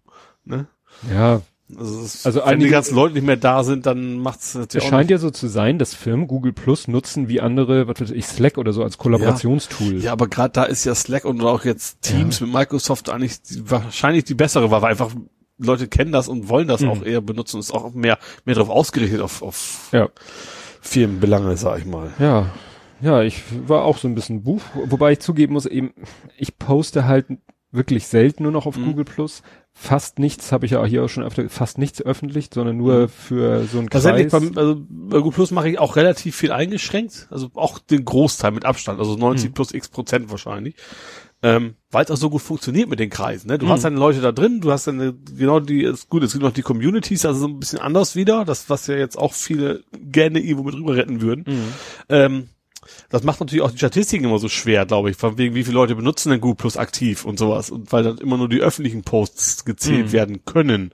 Ne? 0.44 0.66
ja, 1.12 1.40
Also, 1.76 2.00
es, 2.02 2.24
Also 2.26 2.40
wenn 2.40 2.46
die 2.46 2.52
einige- 2.52 2.70
ganzen 2.70 2.94
Leute 2.94 3.14
nicht 3.14 3.26
mehr 3.26 3.36
da 3.36 3.64
sind, 3.64 3.86
dann 3.86 4.18
macht's 4.18 4.50
Es 4.50 4.54
natürlich 4.54 4.86
auch 4.86 4.90
scheint 4.90 5.10
ja 5.10 5.18
so 5.18 5.30
zu 5.30 5.48
sein, 5.48 5.78
dass 5.78 5.94
Firmen 5.94 6.28
Google 6.28 6.52
Plus 6.52 6.86
nutzen 6.86 7.28
wie 7.28 7.40
andere, 7.40 7.88
was 7.88 8.00
weiß 8.00 8.10
ich, 8.12 8.26
Slack 8.26 8.56
oder 8.58 8.72
so 8.72 8.82
als 8.84 8.98
Kollaborationstool. 8.98 9.98
Ja, 10.00 10.12
aber 10.12 10.28
gerade 10.28 10.52
da 10.52 10.64
ist 10.64 10.84
ja 10.84 10.94
Slack 10.94 11.24
und 11.24 11.42
auch 11.42 11.64
jetzt 11.64 12.02
Teams 12.02 12.40
mit 12.40 12.52
Microsoft 12.52 13.10
eigentlich 13.10 13.42
die, 13.42 13.68
wahrscheinlich 13.68 14.24
die 14.24 14.34
bessere 14.34 14.70
weil 14.70 14.84
einfach 14.84 15.10
Leute 15.58 15.88
kennen 15.88 16.12
das 16.12 16.28
und 16.28 16.48
wollen 16.48 16.68
das 16.68 16.82
Mhm. 16.82 16.88
auch 16.90 17.02
eher 17.02 17.20
benutzen 17.22 17.56
und 17.56 17.60
ist 17.60 17.72
auch 17.74 17.92
mehr, 17.94 18.18
mehr 18.44 18.54
darauf 18.54 18.70
ausgerichtet 18.70 19.20
auf, 19.20 19.42
auf 19.42 19.88
Ja. 19.90 20.08
Firmenbelange, 20.82 21.56
sag 21.56 21.78
ich 21.80 21.86
mal. 21.86 22.12
Ja, 22.18 22.46
ja, 23.00 23.22
ich 23.22 23.42
war 23.66 23.82
auch 23.84 23.98
so 23.98 24.06
ein 24.06 24.14
bisschen 24.14 24.42
Buch, 24.42 24.60
wobei 24.86 25.12
ich 25.12 25.18
zugeben 25.20 25.54
muss, 25.54 25.66
eben, 25.66 25.92
ich 26.38 26.58
poste 26.58 27.06
halt 27.06 27.26
wirklich 27.72 28.06
selten 28.06 28.42
nur 28.44 28.52
noch 28.52 28.66
auf 28.66 28.76
Mhm. 28.76 28.84
Google 28.84 29.04
Plus. 29.04 29.42
Fast 29.78 30.18
nichts, 30.18 30.52
habe 30.52 30.64
ich 30.64 30.72
ja 30.72 30.80
auch 30.80 30.86
hier 30.86 31.04
auch 31.04 31.08
schon 31.08 31.22
öfter, 31.22 31.46
fast 31.50 31.76
nichts 31.76 32.00
öffentlich, 32.00 32.48
sondern 32.54 32.78
nur 32.78 33.02
Mhm. 33.02 33.08
für 33.10 33.64
so 33.66 33.78
einen 33.78 33.90
Tatsächlich, 33.90 34.28
Kreis. 34.28 34.40
beim, 34.50 34.56
also 34.56 34.76
bei 34.88 35.18
Google 35.18 35.32
Plus 35.32 35.50
mache 35.50 35.68
ich 35.68 35.78
auch 35.78 35.96
relativ 35.96 36.34
viel 36.34 36.50
eingeschränkt, 36.52 37.26
also 37.30 37.50
auch 37.54 37.78
den 37.78 38.04
Großteil 38.06 38.52
mit 38.52 38.64
Abstand, 38.64 38.98
also 38.98 39.16
90 39.16 39.50
Mhm. 39.50 39.54
plus 39.54 39.74
x 39.74 39.88
Prozent 39.88 40.30
wahrscheinlich. 40.30 40.76
Ähm, 41.42 41.74
weil 41.90 42.02
es 42.04 42.10
auch 42.10 42.16
so 42.16 42.30
gut 42.30 42.40
funktioniert 42.40 42.88
mit 42.88 42.98
den 42.98 43.10
Kreisen. 43.10 43.48
Ne? 43.48 43.58
Du 43.58 43.66
Mhm. 43.66 43.70
hast 43.70 43.84
deine 43.84 43.98
Leute 43.98 44.22
da 44.22 44.32
drin, 44.32 44.62
du 44.62 44.72
hast 44.72 44.86
dann 44.86 45.22
genau 45.36 45.60
die, 45.60 45.82
ist 45.82 46.08
gut, 46.08 46.22
es 46.22 46.32
gibt 46.32 46.42
noch 46.42 46.50
die 46.52 46.62
Communities, 46.62 47.26
also 47.26 47.40
so 47.40 47.46
ein 47.48 47.60
bisschen 47.60 47.78
anders 47.78 48.16
wieder, 48.16 48.46
das, 48.46 48.70
was 48.70 48.86
ja 48.86 48.96
jetzt 48.96 49.18
auch 49.18 49.34
viele 49.34 49.84
gerne 49.92 50.40
irgendwo 50.40 50.62
mit 50.64 50.74
rüber 50.74 50.96
retten 50.96 51.20
würden. 51.20 51.44
Mhm. 51.46 51.72
Ähm, 52.08 52.48
das 53.08 53.22
macht 53.22 53.40
natürlich 53.40 53.62
auch 53.62 53.70
die 53.70 53.78
Statistiken 53.78 54.24
immer 54.24 54.38
so 54.38 54.48
schwer, 54.48 54.86
glaube 54.86 55.10
ich, 55.10 55.16
von 55.16 55.38
wegen, 55.38 55.54
wie 55.54 55.64
viele 55.64 55.74
Leute 55.74 55.94
benutzen 55.94 56.30
denn 56.30 56.40
Google 56.40 56.56
Plus 56.56 56.76
aktiv 56.76 57.24
und 57.24 57.38
sowas. 57.38 57.70
Und 57.70 57.92
weil 57.92 58.02
dann 58.04 58.18
immer 58.18 58.36
nur 58.36 58.48
die 58.48 58.60
öffentlichen 58.60 59.02
Posts 59.02 59.64
gezählt 59.64 60.06
Mhm. 60.06 60.12
werden 60.12 60.44
können. 60.44 60.92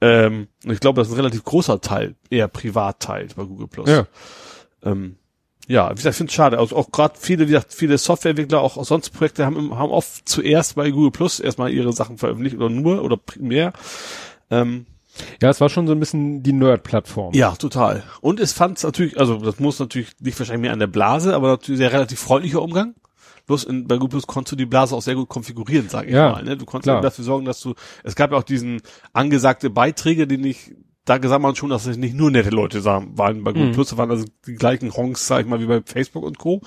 Ähm, 0.00 0.48
und 0.64 0.72
ich 0.72 0.80
glaube, 0.80 1.00
das 1.00 1.08
ist 1.08 1.14
ein 1.14 1.20
relativ 1.20 1.44
großer 1.44 1.80
Teil, 1.80 2.14
eher 2.30 2.48
Privatteil 2.48 3.28
bei 3.34 3.44
Google 3.44 3.66
Plus. 3.68 3.88
Ja. 3.88 4.06
Ähm, 4.84 5.16
ja, 5.66 5.90
wie 5.90 5.96
gesagt, 5.96 6.14
ich 6.14 6.16
finde 6.18 6.30
es 6.30 6.34
schade. 6.34 6.58
Also 6.58 6.76
auch 6.76 6.90
gerade 6.92 7.14
viele, 7.18 7.46
wie 7.46 7.52
gesagt, 7.52 7.74
viele 7.74 7.98
Softwareentwickler, 7.98 8.60
auch 8.60 8.82
sonst 8.84 9.10
Projekte 9.10 9.44
haben, 9.44 9.76
haben 9.78 9.90
oft 9.90 10.26
zuerst 10.28 10.76
bei 10.76 10.90
Google 10.90 11.10
Plus 11.10 11.40
erstmal 11.40 11.70
ihre 11.72 11.92
Sachen 11.92 12.16
veröffentlicht 12.16 12.56
oder 12.56 12.70
nur 12.70 13.02
oder 13.02 13.16
primär. 13.16 13.72
Ähm, 14.50 14.86
Ja, 15.42 15.50
es 15.50 15.60
war 15.60 15.68
schon 15.68 15.86
so 15.86 15.92
ein 15.92 16.00
bisschen 16.00 16.42
die 16.42 16.52
Nerd-Plattform. 16.52 17.34
ja, 17.34 17.54
total. 17.56 18.02
Und 18.20 18.40
es 18.40 18.52
fand 18.52 18.82
natürlich, 18.82 19.18
also 19.18 19.36
das 19.38 19.58
muss 19.60 19.78
natürlich 19.78 20.10
nicht 20.20 20.38
wahrscheinlich 20.38 20.62
mehr 20.62 20.72
an 20.72 20.78
der 20.78 20.86
Blase, 20.86 21.34
aber 21.34 21.48
natürlich 21.48 21.78
sehr 21.78 21.92
relativ 21.92 22.18
freundlicher 22.20 22.62
Umgang. 22.62 22.94
Bloß 23.46 23.64
in, 23.64 23.86
bei 23.88 23.94
Google 23.96 24.10
Plus 24.10 24.26
konntest 24.26 24.52
du 24.52 24.56
die 24.56 24.66
Blase 24.66 24.94
auch 24.94 25.00
sehr 25.02 25.14
gut 25.14 25.28
konfigurieren, 25.30 25.88
sage 25.88 26.08
ich 26.08 26.14
Ja, 26.14 26.32
mal. 26.32 26.44
Ne? 26.44 26.56
Du 26.56 26.66
konntest 26.66 26.84
klar. 26.84 26.96
eben 26.96 27.02
dafür 27.02 27.24
sorgen, 27.24 27.46
dass 27.46 27.60
du, 27.60 27.74
es 28.04 28.14
gab 28.14 28.30
ja 28.32 28.36
auch 28.36 28.42
diesen 28.42 28.82
angesagte 29.14 29.70
Beiträge, 29.70 30.26
die 30.26 30.36
nicht, 30.36 30.72
da 31.06 31.16
gesagt 31.16 31.40
man 31.40 31.56
schon, 31.56 31.70
dass 31.70 31.86
es 31.86 31.96
nicht 31.96 32.14
nur 32.14 32.30
nette 32.30 32.50
Leute 32.50 32.82
sahen, 32.82 33.16
waren 33.16 33.42
bei 33.44 33.52
Google 33.52 33.68
Mhm. 33.68 33.72
Plus, 33.72 33.88
da 33.88 33.96
waren 33.96 34.10
also 34.10 34.26
die 34.46 34.54
gleichen 34.56 34.94
Honks, 34.94 35.26
sag 35.26 35.40
ich 35.40 35.46
mal, 35.46 35.60
wie 35.60 35.66
bei 35.66 35.80
Facebook 35.82 36.24
und 36.24 36.36
Co. 36.36 36.60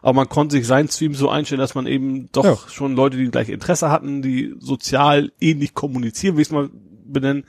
Aber 0.00 0.12
man 0.12 0.28
konnte 0.28 0.54
sich 0.56 0.64
seinen 0.68 0.88
Stream 0.88 1.14
so 1.14 1.28
einstellen, 1.28 1.58
dass 1.60 1.74
man 1.74 1.88
eben 1.88 2.28
doch 2.30 2.44
Ja. 2.44 2.56
schon 2.68 2.94
Leute, 2.94 3.16
die 3.16 3.28
gleiche 3.32 3.52
Interesse 3.52 3.90
hatten, 3.90 4.22
die 4.22 4.54
sozial 4.60 5.32
ähnlich 5.40 5.74
kommunizieren, 5.74 6.36
wie 6.36 6.42
ich 6.42 6.46
es 6.48 6.52
mal 6.52 6.70
benennen, 7.04 7.46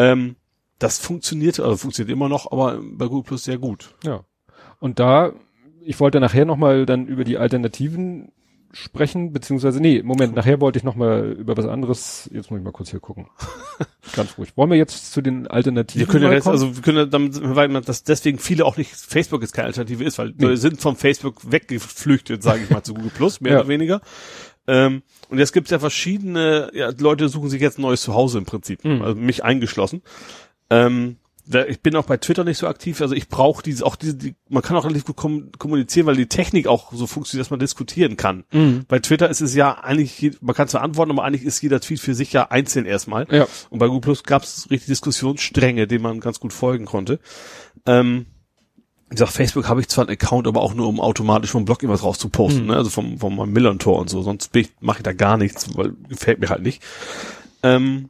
ähm, 0.00 0.36
das 0.78 0.98
funktioniert, 0.98 1.60
also 1.60 1.76
funktioniert 1.76 2.14
immer 2.14 2.28
noch, 2.28 2.50
aber 2.50 2.80
bei 2.82 3.06
Google 3.06 3.24
Plus 3.24 3.44
sehr 3.44 3.58
gut. 3.58 3.94
Ja. 4.04 4.24
Und 4.78 4.98
da, 4.98 5.32
ich 5.82 6.00
wollte 6.00 6.20
nachher 6.20 6.46
nochmal 6.46 6.86
dann 6.86 7.06
über 7.06 7.24
die 7.24 7.36
Alternativen 7.36 8.32
sprechen, 8.72 9.32
beziehungsweise, 9.32 9.80
nee, 9.80 10.00
Moment, 10.02 10.34
nachher 10.36 10.60
wollte 10.60 10.78
ich 10.78 10.84
nochmal 10.84 11.32
über 11.32 11.56
was 11.56 11.66
anderes, 11.66 12.30
jetzt 12.32 12.50
muss 12.50 12.58
ich 12.60 12.64
mal 12.64 12.70
kurz 12.72 12.90
hier 12.90 13.00
gucken. 13.00 13.26
Ganz 14.14 14.38
ruhig. 14.38 14.56
Wollen 14.56 14.70
wir 14.70 14.78
jetzt 14.78 15.12
zu 15.12 15.20
den 15.20 15.46
Alternativen 15.48 16.06
Wir 16.06 16.10
können 16.10 16.24
ja 16.24 16.32
jetzt, 16.32 16.48
also 16.48 16.74
wir 16.76 16.82
können 16.82 16.96
ja 16.98 17.04
damit, 17.06 17.38
weil 17.42 17.68
man 17.68 17.84
das 17.84 18.02
deswegen 18.04 18.38
viele 18.38 18.64
auch 18.64 18.76
nicht 18.76 18.90
Facebook 18.92 19.42
jetzt 19.42 19.52
keine 19.52 19.66
Alternative 19.66 20.02
ist, 20.04 20.18
weil 20.18 20.28
Nee. 20.36 20.48
wir 20.48 20.56
sind 20.56 20.80
vom 20.80 20.96
Facebook 20.96 21.50
weggeflüchtet, 21.52 22.42
sage 22.42 22.62
ich 22.64 22.70
mal, 22.70 22.82
zu 22.82 22.94
Google 22.94 23.10
Plus, 23.14 23.40
mehr 23.40 23.52
Ja. 23.52 23.58
oder 23.60 23.68
weniger. 23.68 24.00
Ähm, 24.70 25.02
und 25.28 25.38
jetzt 25.38 25.52
gibt 25.52 25.66
es 25.66 25.72
ja 25.72 25.80
verschiedene, 25.80 26.70
ja, 26.72 26.92
Leute 26.96 27.28
suchen 27.28 27.50
sich 27.50 27.60
jetzt 27.60 27.78
ein 27.78 27.82
neues 27.82 28.02
Zuhause 28.02 28.38
im 28.38 28.44
Prinzip, 28.44 28.84
Mhm. 28.84 29.02
also 29.02 29.20
mich 29.20 29.42
eingeschlossen. 29.42 30.02
Ähm, 30.70 31.16
ich 31.66 31.80
bin 31.80 31.96
auch 31.96 32.04
bei 32.04 32.16
Twitter 32.16 32.44
nicht 32.44 32.58
so 32.58 32.68
aktiv, 32.68 33.00
also 33.00 33.12
ich 33.16 33.28
brauche 33.28 33.60
diese, 33.64 33.84
auch 33.84 33.96
diese, 33.96 34.14
die, 34.14 34.34
man 34.48 34.62
kann 34.62 34.76
auch 34.76 34.84
relativ 34.84 35.04
gut 35.06 35.16
kom 35.16 35.50
kommunizieren, 35.58 36.06
weil 36.06 36.14
die 36.14 36.28
Technik 36.28 36.68
auch 36.68 36.92
so 36.92 37.08
funktioniert, 37.08 37.46
dass 37.46 37.50
man 37.50 37.58
diskutieren 37.58 38.16
kann. 38.16 38.44
Mhm. 38.52 38.84
Bei 38.86 39.00
Twitter 39.00 39.28
ist 39.28 39.40
es 39.40 39.56
ja 39.56 39.76
eigentlich, 39.82 40.36
man 40.40 40.54
kann 40.54 40.68
zwar 40.68 40.82
antworten, 40.82 41.10
aber 41.10 41.24
eigentlich 41.24 41.42
ist 41.42 41.60
jeder 41.60 41.80
Tweet 41.80 41.98
für 41.98 42.14
sich 42.14 42.32
ja 42.32 42.52
einzeln 42.52 42.86
erstmal. 42.86 43.26
Ja. 43.32 43.48
Und 43.70 43.80
bei 43.80 43.86
Google 43.86 44.02
Plus 44.02 44.22
gab 44.22 44.44
es 44.44 44.70
richtig 44.70 44.86
Diskussionsstränge, 44.88 45.88
denen 45.88 46.02
man 46.04 46.20
ganz 46.20 46.38
gut 46.38 46.52
folgen 46.52 46.84
konnte. 46.84 47.18
Ähm, 47.84 48.26
wie 49.10 49.16
gesagt, 49.16 49.32
Facebook 49.32 49.68
habe 49.68 49.80
ich 49.80 49.88
zwar 49.88 50.04
einen 50.06 50.12
Account, 50.12 50.46
aber 50.46 50.62
auch 50.62 50.72
nur, 50.72 50.86
um 50.88 51.00
automatisch 51.00 51.50
vom 51.50 51.64
Blog 51.64 51.82
irgendwas 51.82 52.04
rauszuposten, 52.04 52.62
Mhm. 52.62 52.68
ne? 52.68 52.76
also 52.76 52.90
vom, 52.90 53.18
vom 53.18 53.50
Millantor 53.50 53.98
und 53.98 54.08
so. 54.08 54.22
Sonst 54.22 54.52
mache 54.80 54.98
ich 54.98 55.02
da 55.02 55.12
gar 55.12 55.36
nichts, 55.36 55.76
weil 55.76 55.94
gefällt 56.08 56.38
mir 56.40 56.48
halt 56.48 56.62
nicht. 56.62 56.80
Ähm, 57.64 58.08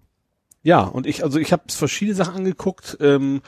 ja, 0.62 0.82
und 0.82 1.06
ich, 1.06 1.24
also 1.24 1.38
ich 1.38 1.52
habe 1.52 1.62
verschiedene 1.68 2.14
Sachen 2.14 2.36
angeguckt. 2.36 2.98
Ähm, 3.00 3.40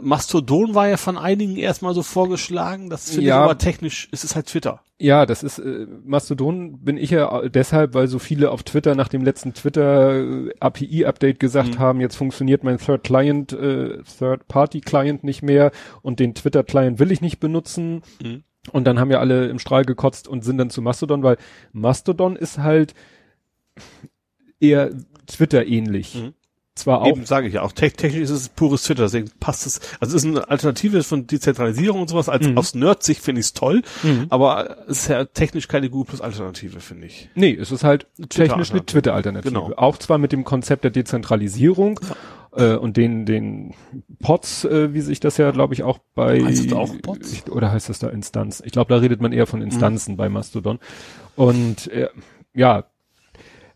Mastodon 0.00 0.74
war 0.74 0.88
ja 0.88 0.96
von 0.96 1.16
einigen 1.18 1.56
erstmal 1.56 1.94
so 1.94 2.02
vorgeschlagen. 2.02 2.90
Das 2.90 3.10
finde 3.10 3.26
Ja. 3.26 3.38
ich 3.38 3.44
aber 3.44 3.58
technisch, 3.58 4.08
es 4.12 4.24
ist 4.24 4.36
halt 4.36 4.46
Twitter. 4.46 4.80
Ja, 4.98 5.24
das 5.26 5.42
ist 5.42 5.58
äh, 5.58 5.86
Mastodon 6.04 6.78
bin 6.84 6.96
ich 6.98 7.10
ja 7.10 7.48
deshalb, 7.48 7.94
weil 7.94 8.06
so 8.06 8.18
viele 8.18 8.50
auf 8.50 8.62
Twitter 8.62 8.94
nach 8.94 9.08
dem 9.08 9.22
letzten 9.24 9.54
Twitter 9.54 10.14
äh, 10.46 10.50
API-Update 10.60 11.40
gesagt 11.40 11.74
Mhm. 11.74 11.78
haben, 11.78 12.00
jetzt 12.00 12.16
funktioniert 12.16 12.64
mein 12.64 12.78
Third 12.78 13.04
Client, 13.04 13.52
äh, 13.52 14.02
Third 14.18 14.46
Party 14.48 14.80
Client 14.80 15.24
nicht 15.24 15.42
mehr 15.42 15.70
und 16.02 16.20
den 16.20 16.34
Twitter 16.34 16.62
Client 16.64 16.98
will 16.98 17.10
ich 17.12 17.20
nicht 17.22 17.40
benutzen. 17.40 18.02
Mhm. 18.22 18.42
Und 18.72 18.84
dann 18.86 18.98
haben 19.00 19.10
ja 19.10 19.20
alle 19.20 19.48
im 19.48 19.58
Strahl 19.58 19.84
gekotzt 19.86 20.28
und 20.28 20.44
sind 20.44 20.58
dann 20.58 20.68
zu 20.70 20.82
Mastodon, 20.82 21.22
weil 21.22 21.38
Mastodon 21.72 22.36
ist 22.36 22.58
halt 22.58 22.94
eher 24.60 24.90
Twitter 25.26 25.66
ähnlich. 25.66 26.14
Mhm. 26.16 26.34
Zwar 26.76 27.02
auch 27.02 27.08
Eben 27.08 27.26
sage 27.26 27.48
ich 27.48 27.54
ja 27.54 27.62
auch. 27.62 27.72
Te 27.72 27.90
technisch 27.90 28.22
ist 28.22 28.30
es 28.30 28.48
pures 28.48 28.84
Twitter, 28.84 29.02
deswegen 29.02 29.28
passt 29.40 29.66
es. 29.66 29.80
Also 29.98 30.16
es 30.16 30.24
ist 30.24 30.30
eine 30.30 30.48
Alternative 30.48 31.02
von 31.02 31.26
Dezentralisierung 31.26 32.02
und 32.02 32.08
sowas. 32.08 32.28
Als 32.28 32.46
Mhm. 32.46 32.56
aus 32.56 32.74
Nerd-Sicht 32.74 33.20
finde 33.22 33.40
ich 33.40 33.46
es 33.46 33.52
toll, 33.52 33.82
Mhm. 34.02 34.26
aber 34.30 34.78
es 34.88 35.00
ist 35.02 35.08
ja 35.08 35.24
technisch 35.24 35.68
keine 35.68 35.90
Google 35.90 36.06
Plus 36.10 36.20
Alternative, 36.20 36.80
finde 36.80 37.08
ich. 37.08 37.28
Nee, 37.34 37.54
es 37.60 37.70
ist 37.72 37.84
halt 37.84 38.06
technisch 38.28 38.70
eine 38.70 38.86
Twitter-Alternative. 38.86 39.52
Genau. 39.52 39.72
Auch 39.76 39.98
zwar 39.98 40.18
mit 40.18 40.32
dem 40.32 40.44
Konzept 40.44 40.84
der 40.84 40.90
Dezentralisierung 40.92 42.00
äh, 42.56 42.74
und 42.76 42.96
den, 42.96 43.26
den 43.26 43.74
Pods, 44.22 44.64
äh, 44.64 44.94
wie 44.94 45.00
sich 45.00 45.20
das 45.20 45.36
ja, 45.36 45.50
glaube 45.50 45.74
ich, 45.74 45.82
auch 45.82 45.98
bei... 46.14 46.42
Heißt 46.42 46.66
das 46.66 46.72
auch 46.72 46.92
Pods? 47.02 47.32
Ich, 47.32 47.50
oder 47.50 47.72
heißt 47.72 47.88
das 47.88 47.98
da 47.98 48.08
Instanzen? 48.08 48.64
Ich 48.64 48.72
glaube, 48.72 48.92
da 48.94 49.00
redet 49.00 49.20
man 49.20 49.32
eher 49.32 49.46
von 49.46 49.60
Instanzen 49.60 50.16
bei 50.16 50.28
Mastodon. 50.28 50.78
Und 51.36 51.88
äh, 51.88 52.08
ja, 52.54 52.84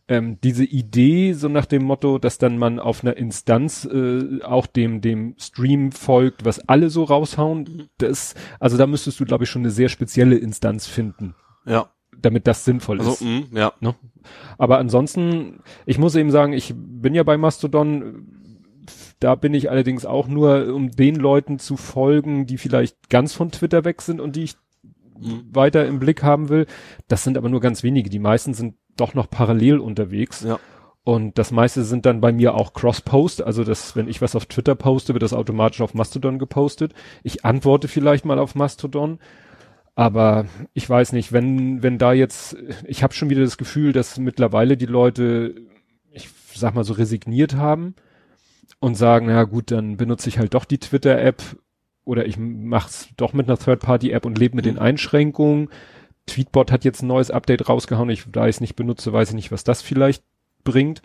ähm, 0.08 0.38
diese 0.42 0.64
Idee, 0.64 1.32
so 1.32 1.48
nach 1.48 1.66
dem 1.66 1.84
Motto, 1.84 2.18
dass 2.18 2.38
dann 2.38 2.58
man 2.58 2.78
auf 2.78 3.02
einer 3.02 3.16
Instanz 3.16 3.84
äh, 3.90 4.42
auch 4.42 4.66
dem, 4.66 5.00
dem 5.00 5.34
Stream 5.38 5.92
folgt, 5.92 6.44
was 6.44 6.68
alle 6.68 6.90
so 6.90 7.04
raushauen, 7.04 7.88
das, 7.98 8.34
also 8.60 8.76
da 8.76 8.86
müsstest 8.86 9.18
du, 9.20 9.24
glaube 9.24 9.44
ich, 9.44 9.50
schon 9.50 9.62
eine 9.62 9.70
sehr 9.70 9.88
spezielle 9.88 10.36
Instanz 10.36 10.86
finden, 10.86 11.34
Ja. 11.64 11.90
damit 12.20 12.46
das 12.46 12.64
sinnvoll 12.64 13.00
ist. 13.00 13.06
Also, 13.06 13.24
mh, 13.24 13.42
ja. 13.52 13.72
Ne? 13.80 13.94
Aber 14.58 14.78
ansonsten, 14.78 15.60
ich 15.86 15.98
muss 15.98 16.14
eben 16.16 16.30
sagen, 16.30 16.52
ich 16.52 16.74
bin 16.76 17.14
ja 17.14 17.22
bei 17.22 17.36
Mastodon, 17.38 18.26
da 19.20 19.34
bin 19.36 19.54
ich 19.54 19.70
allerdings 19.70 20.04
auch 20.04 20.28
nur, 20.28 20.74
um 20.74 20.90
den 20.90 21.14
Leuten 21.16 21.58
zu 21.58 21.78
folgen, 21.78 22.44
die 22.44 22.58
vielleicht 22.58 23.08
ganz 23.08 23.32
von 23.32 23.50
Twitter 23.50 23.84
weg 23.86 24.02
sind 24.02 24.20
und 24.20 24.36
die 24.36 24.44
ich 24.44 24.56
Mhm. 25.16 25.44
weiter 25.52 25.86
im 25.86 26.00
Blick 26.00 26.24
haben 26.24 26.48
will. 26.48 26.66
Das 27.06 27.22
sind 27.22 27.38
aber 27.38 27.48
nur 27.48 27.60
ganz 27.60 27.84
wenige. 27.84 28.10
Die 28.10 28.18
meisten 28.18 28.52
sind 28.52 28.74
doch 28.96 29.14
noch 29.14 29.30
parallel 29.30 29.78
unterwegs. 29.78 30.42
Ja. 30.42 30.58
Und 31.04 31.38
das 31.38 31.50
meiste 31.50 31.84
sind 31.84 32.06
dann 32.06 32.22
bei 32.22 32.32
mir 32.32 32.54
auch 32.54 32.72
Cross-Post, 32.72 33.42
also 33.42 33.62
dass, 33.62 33.94
wenn 33.94 34.08
ich 34.08 34.22
was 34.22 34.34
auf 34.34 34.46
Twitter 34.46 34.74
poste, 34.74 35.12
wird 35.12 35.22
das 35.22 35.34
automatisch 35.34 35.82
auf 35.82 35.92
Mastodon 35.92 36.38
gepostet. 36.38 36.94
Ich 37.22 37.44
antworte 37.44 37.88
vielleicht 37.88 38.24
mal 38.24 38.38
auf 38.38 38.54
Mastodon, 38.54 39.18
aber 39.94 40.46
ich 40.72 40.88
weiß 40.88 41.12
nicht, 41.12 41.32
wenn, 41.32 41.82
wenn 41.82 41.98
da 41.98 42.14
jetzt, 42.14 42.56
ich 42.86 43.02
habe 43.02 43.12
schon 43.12 43.28
wieder 43.28 43.42
das 43.42 43.58
Gefühl, 43.58 43.92
dass 43.92 44.18
mittlerweile 44.18 44.78
die 44.78 44.86
Leute, 44.86 45.54
ich 46.10 46.30
sag 46.54 46.74
mal 46.74 46.84
so, 46.84 46.94
resigniert 46.94 47.54
haben 47.54 47.94
und 48.80 48.94
sagen, 48.94 49.26
na 49.26 49.44
gut, 49.44 49.70
dann 49.70 49.98
benutze 49.98 50.30
ich 50.30 50.38
halt 50.38 50.54
doch 50.54 50.64
die 50.64 50.78
Twitter-App 50.78 51.42
oder 52.04 52.26
ich 52.26 52.38
mach's 52.38 53.08
doch 53.18 53.34
mit 53.34 53.46
einer 53.46 53.58
Third-Party-App 53.58 54.24
und 54.24 54.38
lebe 54.38 54.56
mit 54.56 54.64
den 54.64 54.76
Mhm. 54.76 54.80
Einschränkungen. 54.82 55.68
Tweetbot 56.26 56.72
hat 56.72 56.84
jetzt 56.84 57.02
ein 57.02 57.06
neues 57.08 57.30
Update 57.30 57.68
rausgehauen. 57.68 58.08
Ich, 58.10 58.24
da 58.30 58.44
ich 58.48 58.56
es 58.56 58.60
nicht 58.60 58.76
benutze, 58.76 59.12
weiß 59.12 59.30
ich 59.30 59.34
nicht, 59.34 59.52
was 59.52 59.64
das 59.64 59.82
vielleicht 59.82 60.22
bringt. 60.64 61.02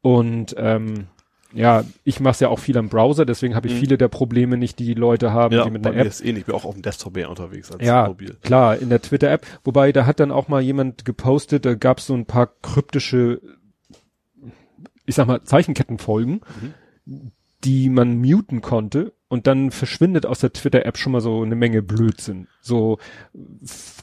Und 0.00 0.54
ähm, 0.58 1.06
ja, 1.52 1.84
ich 2.02 2.18
mache 2.18 2.32
es 2.32 2.40
ja 2.40 2.48
auch 2.48 2.58
viel 2.58 2.76
am 2.78 2.88
Browser, 2.88 3.24
deswegen 3.24 3.54
habe 3.54 3.68
ich 3.68 3.74
Mhm. 3.74 3.78
viele 3.78 3.98
der 3.98 4.08
Probleme 4.08 4.56
nicht, 4.56 4.78
die 4.80 4.94
Leute 4.94 5.32
haben, 5.32 5.54
Ja, 5.54 5.64
die 5.64 5.70
mit 5.70 5.86
einer 5.86 5.96
App. 5.96 6.06
ist 6.06 6.20
ähnlich. 6.20 6.38
Ich 6.40 6.46
bin 6.46 6.54
auch 6.54 6.64
auf 6.64 6.74
dem 6.74 6.82
Desktop 6.82 7.16
eher 7.16 7.30
unterwegs 7.30 7.70
als 7.70 7.84
Ja, 7.86 8.08
mobil. 8.08 8.36
klar, 8.42 8.76
in 8.76 8.88
der 8.88 9.00
Twitter-App. 9.00 9.46
Wobei, 9.62 9.92
da 9.92 10.04
hat 10.06 10.18
dann 10.18 10.32
auch 10.32 10.48
mal 10.48 10.60
jemand 10.62 11.04
gepostet, 11.04 11.64
da 11.64 11.74
gab 11.74 11.98
es 11.98 12.06
so 12.06 12.14
ein 12.14 12.26
paar 12.26 12.48
kryptische, 12.62 13.40
ich 15.06 15.14
sag 15.14 15.26
mal, 15.28 15.42
Zeichenkettenfolgen, 15.42 16.40
die 17.62 17.88
man 17.88 18.18
muten 18.18 18.60
konnte 18.60 19.12
und 19.34 19.46
dann 19.46 19.70
verschwindet 19.70 20.24
aus 20.24 20.38
der 20.38 20.52
Twitter-App 20.52 20.96
schon 20.96 21.12
mal 21.12 21.20
so 21.20 21.42
eine 21.42 21.54
Menge 21.56 21.82
Blödsinn. 21.82 22.46
So 22.62 22.98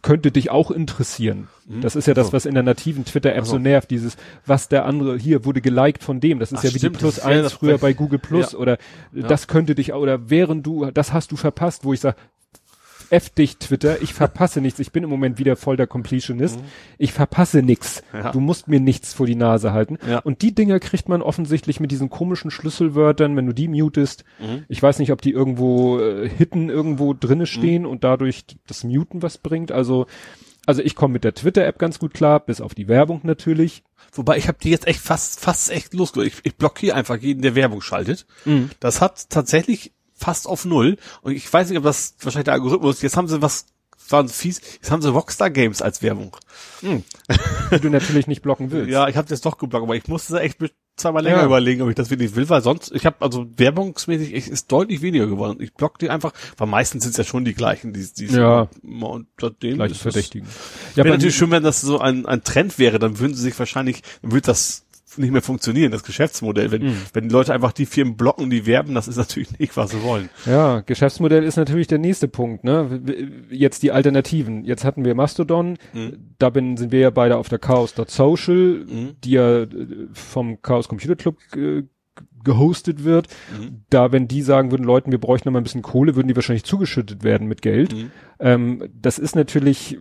könnte 0.04 0.32
dich 0.32 0.52
auch 0.52 0.70
interessieren. 0.72 1.48
Mhm. 1.68 1.82
Das 1.82 1.96
ist 1.96 2.08
ja 2.08 2.14
das, 2.14 2.28
So. 2.28 2.34
was 2.34 2.46
in 2.46 2.54
der 2.54 2.64
nativen 2.64 3.06
Twitter-App 3.06 3.46
so 3.46 3.54
so. 3.54 3.58
nervt, 3.58 3.90
dieses, 3.90 4.18
was 4.46 4.68
der 4.70 4.86
andere, 4.86 5.18
hier 5.18 5.46
wurde 5.46 5.62
geliked 5.62 6.04
von 6.04 6.20
dem. 6.20 6.38
Das 6.40 6.52
ist 6.52 6.60
Ach, 6.60 6.64
ja 6.66 6.74
wie 6.74 6.78
stimmt, 6.78 6.98
die 6.98 7.00
Plus 7.00 7.16
das 7.16 7.24
ist 7.24 7.30
ja 7.30 7.36
1 7.38 7.44
das 7.44 7.54
früher 7.54 7.78
bei- 7.78 7.90
bei 7.90 7.94
Google 7.94 8.20
Plus 8.20 8.52
Ja. 8.52 8.60
oder 8.60 8.78
Ja. 9.14 9.28
das 9.28 9.48
könnte 9.48 9.74
dich, 9.74 9.94
oder 9.94 10.30
während 10.30 10.66
du, 10.68 10.92
das 10.92 11.14
hast 11.14 11.32
du 11.32 11.36
verpasst, 11.38 11.84
wo 11.86 11.94
ich 11.94 12.00
sage, 12.02 12.18
F 13.12 13.30
dich 13.30 13.58
Twitter, 13.58 14.02
ich 14.02 14.14
verpasse 14.14 14.62
nichts. 14.62 14.80
Ich 14.80 14.92
bin 14.92 15.04
im 15.04 15.10
Moment 15.10 15.38
wieder 15.38 15.56
voll 15.56 15.78
der 15.78 15.86
Completionist. 15.86 16.60
Ich 16.98 17.14
verpasse 17.14 17.62
nichts. 17.62 18.02
Mhm. 18.12 18.20
Ja. 18.20 18.32
Du 18.32 18.40
musst 18.40 18.68
mir 18.68 18.80
nichts 18.80 19.14
vor 19.14 19.28
die 19.28 19.36
Nase 19.36 19.74
halten. 19.74 20.00
Ja. 20.10 20.20
Und 20.20 20.42
die 20.42 20.56
Dinger 20.56 20.80
kriegt 20.80 21.10
man 21.10 21.22
offensichtlich 21.22 21.80
mit 21.80 21.92
diesen 21.92 22.10
komischen 22.10 22.50
Schlüsselwörtern, 22.50 23.36
wenn 23.36 23.46
du 23.46 23.54
die 23.54 23.68
mutest. 23.68 24.24
Mhm. 24.40 24.64
Ich 24.70 24.82
weiß 24.82 25.00
nicht, 25.00 25.12
ob 25.12 25.22
die 25.22 25.32
irgendwo 25.32 26.00
äh, 26.00 26.28
Hidden 26.28 26.70
irgendwo 26.70 27.14
drinne 27.14 27.46
stehen 27.46 27.86
und 27.86 28.04
dadurch 28.04 28.46
das 28.66 28.84
Muten 28.84 29.22
was 29.22 29.38
bringt. 29.38 29.72
Also 29.72 30.08
Also 30.66 30.82
ich 30.82 30.96
komme 30.96 31.14
mit 31.14 31.24
der 31.24 31.34
Twitter-App 31.34 31.80
ganz 31.80 32.00
gut 32.00 32.14
klar, 32.14 32.40
bis 32.40 32.62
auf 32.62 32.76
die 32.76 32.88
Werbung 32.88 33.22
natürlich. 33.24 33.84
Wobei 34.14 34.38
ich 34.38 34.48
habe 34.48 34.58
die 34.62 34.70
jetzt 34.70 34.88
echt 34.88 35.00
fast 35.00 35.40
fast 35.40 35.72
echt 35.72 35.94
losgelassen. 35.94 36.34
Ich, 36.38 36.52
ich 36.52 36.58
blockiere 36.58 36.96
einfach 36.96 37.18
jeden, 37.18 37.42
der 37.42 37.56
Werbung 37.56 37.82
schaltet. 37.82 38.26
Mhm. 38.46 38.70
Das 38.80 39.02
hat 39.02 39.30
tatsächlich 39.30 39.92
fast 40.22 40.48
auf 40.48 40.66
null. 40.66 40.98
Und 41.22 41.34
ich 41.34 41.52
weiß 41.52 41.68
nicht, 41.70 41.78
ob 41.78 41.84
das 41.84 42.16
wahrscheinlich 42.22 42.46
der 42.46 42.54
Algorithmus. 42.54 43.02
Jetzt 43.02 43.18
haben 43.18 43.28
sie 43.28 43.42
was 43.42 43.66
waren 44.10 44.28
fies. 44.28 44.60
Jetzt 44.74 44.92
haben 44.92 45.02
sie 45.02 45.10
Rockstar 45.10 45.50
Games 45.50 45.82
als 45.82 46.02
Werbung. 46.02 46.36
die 46.82 47.80
du 47.80 47.90
natürlich 47.90 48.28
nicht 48.28 48.42
blocken 48.42 48.70
willst. 48.72 48.90
Ja, 48.92 49.08
ich 49.08 49.16
habe 49.16 49.30
jetzt 49.30 49.46
doch 49.46 49.58
geblockt, 49.58 49.84
aber 49.84 49.96
ich 49.96 50.08
musste 50.08 50.38
echt 50.42 50.58
zweimal 50.98 51.24
länger 51.24 51.38
Ja. 51.38 51.46
überlegen, 51.46 51.82
ob 51.82 51.88
ich 51.90 51.96
das 51.96 52.10
wirklich 52.10 52.36
will, 52.36 52.50
weil 52.50 52.62
sonst, 52.62 52.92
ich 52.94 53.06
habe 53.06 53.16
also 53.22 53.48
werbungsmäßig 53.56 54.34
ich, 54.34 54.48
ist 54.50 54.70
deutlich 54.72 55.02
weniger 55.02 55.28
geworden. 55.28 55.60
Ich 55.62 55.74
block 55.74 55.98
die 56.00 56.10
einfach, 56.10 56.34
weil 56.58 56.68
meistens 56.68 57.04
sind 57.04 57.12
es 57.12 57.18
ja 57.18 57.24
schon 57.24 57.46
die 57.46 57.54
gleichen, 57.54 57.94
die, 57.94 58.06
die 58.14 58.26
Ja. 58.26 58.68
unter 58.84 59.50
denen 59.50 59.76
Gleich 59.78 59.92
das- 59.94 60.02
verdächtigen. 60.02 60.48
Ja, 60.96 61.06
wäre 61.06 61.16
natürlich 61.16 61.36
schön, 61.38 61.52
wenn 61.52 61.64
das 61.64 61.80
so 61.80 62.00
ein, 62.00 62.26
ein 62.26 62.44
Trend 62.44 62.80
wäre, 62.80 63.00
dann 63.00 63.18
würden 63.20 63.34
sie 63.34 63.44
sich 63.44 63.58
wahrscheinlich, 63.58 64.02
dann 64.22 64.32
würde 64.34 64.48
das 64.48 64.84
nicht 65.18 65.32
mehr 65.32 65.42
funktionieren, 65.42 65.92
das 65.92 66.04
Geschäftsmodell. 66.04 66.72
Wenn, 66.72 66.84
Mhm. 66.84 66.98
wenn 67.14 67.30
Leute 67.30 67.54
einfach 67.54 67.72
die 67.72 67.86
Firmen 67.86 68.16
blocken, 68.18 68.50
die 68.50 68.66
werben, 68.66 68.94
das 68.96 69.08
ist 69.08 69.18
natürlich 69.18 69.58
nicht, 69.60 69.76
was 69.78 69.92
sie 69.92 70.02
wollen. 70.04 70.30
Ja, 70.46 70.82
Geschäftsmodell 70.82 71.44
ist 71.44 71.58
natürlich 71.58 71.88
der 71.88 71.98
nächste 72.00 72.28
Punkt, 72.28 72.64
ne? 72.64 73.02
Jetzt 73.50 73.84
die 73.84 73.92
Alternativen. 73.92 74.64
Jetzt 74.64 74.84
hatten 74.86 75.04
wir 75.06 75.16
Mastodon, 75.16 75.78
Mhm. 75.94 76.36
da 76.40 76.50
bin, 76.50 76.78
sind 76.78 76.92
wir 76.92 77.00
ja 77.00 77.10
beide 77.10 77.38
auf 77.38 77.50
der 77.50 77.60
Chaos.social, 77.60 78.86
Mhm. 78.88 79.10
die 79.24 79.32
ja 79.32 79.62
äh, 79.64 79.68
vom 80.14 80.62
Chaos 80.62 80.88
Computer 80.88 81.16
Club 81.16 81.38
äh, 81.56 81.84
gehostet 82.44 83.04
wird. 83.04 83.28
Mhm. 83.58 83.84
Da, 83.90 84.12
wenn 84.12 84.28
die 84.28 84.42
sagen 84.42 84.72
würden, 84.72 84.84
Leuten, 84.84 85.12
wir 85.12 85.20
bräuchten 85.20 85.48
noch 85.48 85.54
mal 85.54 85.60
ein 85.60 85.64
bisschen 85.64 85.84
Kohle, 85.84 86.16
würden 86.16 86.28
die 86.28 86.36
wahrscheinlich 86.36 86.64
zugeschüttet 86.64 87.24
werden 87.24 87.48
mit 87.48 87.62
Geld. 87.62 87.94
Mhm. 87.94 88.12
Ähm, 88.40 88.90
das 89.00 89.20
ist 89.20 89.36
natürlich, 89.36 90.00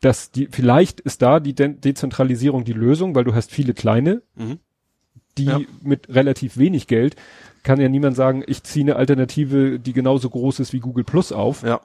dass 0.00 0.30
die, 0.30 0.48
vielleicht 0.50 1.00
ist 1.00 1.22
da 1.22 1.40
die 1.40 1.54
De 1.54 1.68
Dezentralisierung 1.74 2.64
die 2.64 2.72
Lösung, 2.72 3.14
weil 3.14 3.24
du 3.24 3.34
hast 3.34 3.50
viele 3.50 3.74
kleine, 3.74 4.22
Mhm. 4.36 4.58
die 5.36 5.44
Ja. 5.44 5.60
mit 5.82 6.08
relativ 6.08 6.56
wenig 6.56 6.86
Geld, 6.86 7.16
kann 7.64 7.80
ja 7.80 7.88
niemand 7.88 8.16
sagen, 8.16 8.42
ich 8.46 8.62
ziehe 8.62 8.84
eine 8.84 8.96
Alternative, 8.96 9.78
die 9.80 9.92
genauso 9.92 10.30
groß 10.30 10.60
ist 10.60 10.72
wie 10.72 10.80
Google 10.80 11.04
Plus 11.04 11.32
auf. 11.32 11.62
Ja. 11.62 11.80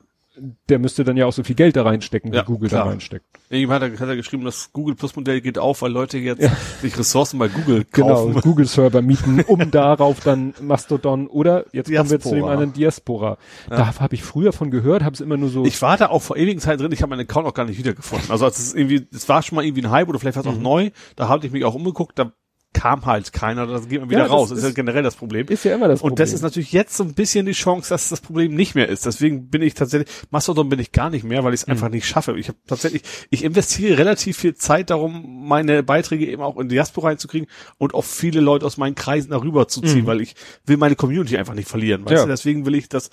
Der 0.68 0.80
müsste 0.80 1.04
dann 1.04 1.16
ja 1.16 1.28
auch 1.28 1.34
so 1.34 1.44
viel 1.44 1.56
Geld 1.56 1.76
da 1.76 1.84
reinstecken, 1.84 2.32
wie 2.32 2.36
Ja, 2.38 2.42
Google 2.44 2.70
klar. 2.70 2.86
da 2.86 2.90
reinsteckt. 2.90 3.26
Irgendjemand 3.50 3.84
hat, 3.84 4.00
hat 4.00 4.10
er 4.10 4.16
geschrieben, 4.16 4.44
das 4.46 4.72
Google 4.74 4.96
Plus 4.96 5.16
Modell 5.16 5.42
geht 5.42 5.60
auf, 5.60 5.84
weil 5.84 5.92
Leute 5.92 6.18
jetzt 6.18 6.42
Ja. 6.42 6.50
sich 6.82 6.98
Ressourcen 6.98 7.38
bei 7.38 7.50
Google 7.50 7.86
Genau, 7.92 8.08
kaufen. 8.28 8.42
Google-Server 8.42 9.02
mieten, 9.04 9.42
um 9.48 9.70
darauf 9.72 10.22
dann 10.22 10.56
Mastodon 10.60 11.28
oder 11.28 11.66
jetzt 11.72 11.94
kommen 11.94 12.10
wir 12.10 12.20
zu 12.20 12.30
dem 12.30 12.36
Diaspora. 12.38 12.52
anderen 12.52 12.74
Diaspora. 12.74 13.38
Da 13.70 14.00
habe 14.00 14.16
ich 14.16 14.24
früher 14.24 14.54
von 14.54 14.72
gehört, 14.72 15.04
habe 15.04 15.14
es 15.14 15.22
immer 15.22 15.38
nur 15.38 15.50
so. 15.50 15.66
Ich 15.66 15.82
war 15.84 15.98
da 15.98 16.08
auch 16.10 16.22
vor 16.24 16.36
ewigen 16.38 16.60
Zeit 16.60 16.80
drin, 16.80 16.92
ich 16.92 17.02
habe 17.04 17.12
meinen 17.12 17.22
Account 17.28 17.46
auch 17.48 17.54
gar 17.54 17.66
nicht 17.66 17.78
wiedergefunden. 17.78 18.32
Also 18.32 18.48
es 18.48 18.58
ist 18.60 18.76
irgendwie, 18.76 19.08
es 19.14 19.30
war 19.30 19.44
schon 19.44 19.56
mal 19.58 19.64
irgendwie 19.66 19.84
ein 19.84 19.92
Hype 19.92 20.10
oder 20.10 20.18
vielleicht 20.20 20.38
war 20.38 20.44
es 20.46 20.50
Mhm. 20.52 20.58
auch 20.58 20.62
neu, 20.64 20.90
da 21.16 21.28
habe 21.28 21.46
ich 21.46 21.52
mich 21.54 21.64
auch 21.64 21.76
umgeguckt, 21.76 22.18
da 22.18 22.34
kam 22.74 23.06
halt 23.06 23.32
keiner, 23.34 23.68
da 23.68 23.80
geht 23.80 24.02
man 24.02 24.10
wieder 24.10 24.22
Ja, 24.22 24.26
raus. 24.26 24.50
Das 24.50 24.58
ist 24.58 24.64
ist- 24.64 24.70
ja 24.72 24.74
generell 24.74 25.04
das 25.04 25.16
Problem. 25.16 25.48
ist 25.48 25.64
ja 25.64 25.76
immer 25.76 25.88
das 25.88 26.02
Und 26.02 26.20
das 26.20 26.34
ist 26.34 26.42
natürlich 26.42 26.72
jetzt 26.74 26.98
so 26.98 27.04
ein 27.04 27.14
bisschen 27.14 27.46
die 27.46 27.52
Chance, 27.54 27.90
dass 27.90 28.10
das 28.10 28.20
Problem 28.22 28.54
nicht 28.56 28.76
mehr 28.76 28.90
ist. 28.90 29.06
Deswegen 29.06 29.48
bin 29.50 29.62
ich 29.62 29.74
tatsächlich, 29.76 30.10
Mastodon 30.32 30.70
bin 30.70 30.80
ich 30.80 30.92
gar 30.92 31.10
nicht 31.10 31.24
mehr, 31.24 31.44
weil 31.44 31.54
ich 31.54 31.62
es 31.62 31.68
einfach 31.68 31.90
nicht 31.90 32.06
schaffe. 32.08 32.38
Ich 32.38 32.48
habe 32.50 32.58
tatsächlich, 32.68 33.04
ich 33.30 33.44
investiere 33.44 33.98
relativ 33.98 34.38
viel 34.38 34.56
Zeit 34.56 34.90
darum, 34.90 35.48
meine 35.48 35.84
Beiträge 35.84 36.26
eben 36.28 36.42
auch 36.42 36.58
in 36.58 36.68
Diaspora 36.70 37.08
reinzukriegen 37.10 37.48
und 37.78 37.94
auch 37.94 38.04
viele 38.04 38.42
Leute 38.42 38.66
aus 38.66 38.78
meinen 38.78 38.96
Kreisen 38.96 39.30
darüber 39.32 39.68
zu 39.68 39.82
ziehen, 39.82 40.06
weil 40.06 40.22
ich 40.22 40.36
will 40.66 40.78
meine 40.78 40.96
Community 40.96 41.38
einfach 41.38 41.54
nicht 41.54 41.70
verlieren. 41.70 42.04
Weißt 42.06 42.14
Ja. 42.14 42.24
du? 42.24 42.28
Deswegen 42.30 42.66
will 42.66 42.76
ich 42.76 42.90
das, 42.90 43.10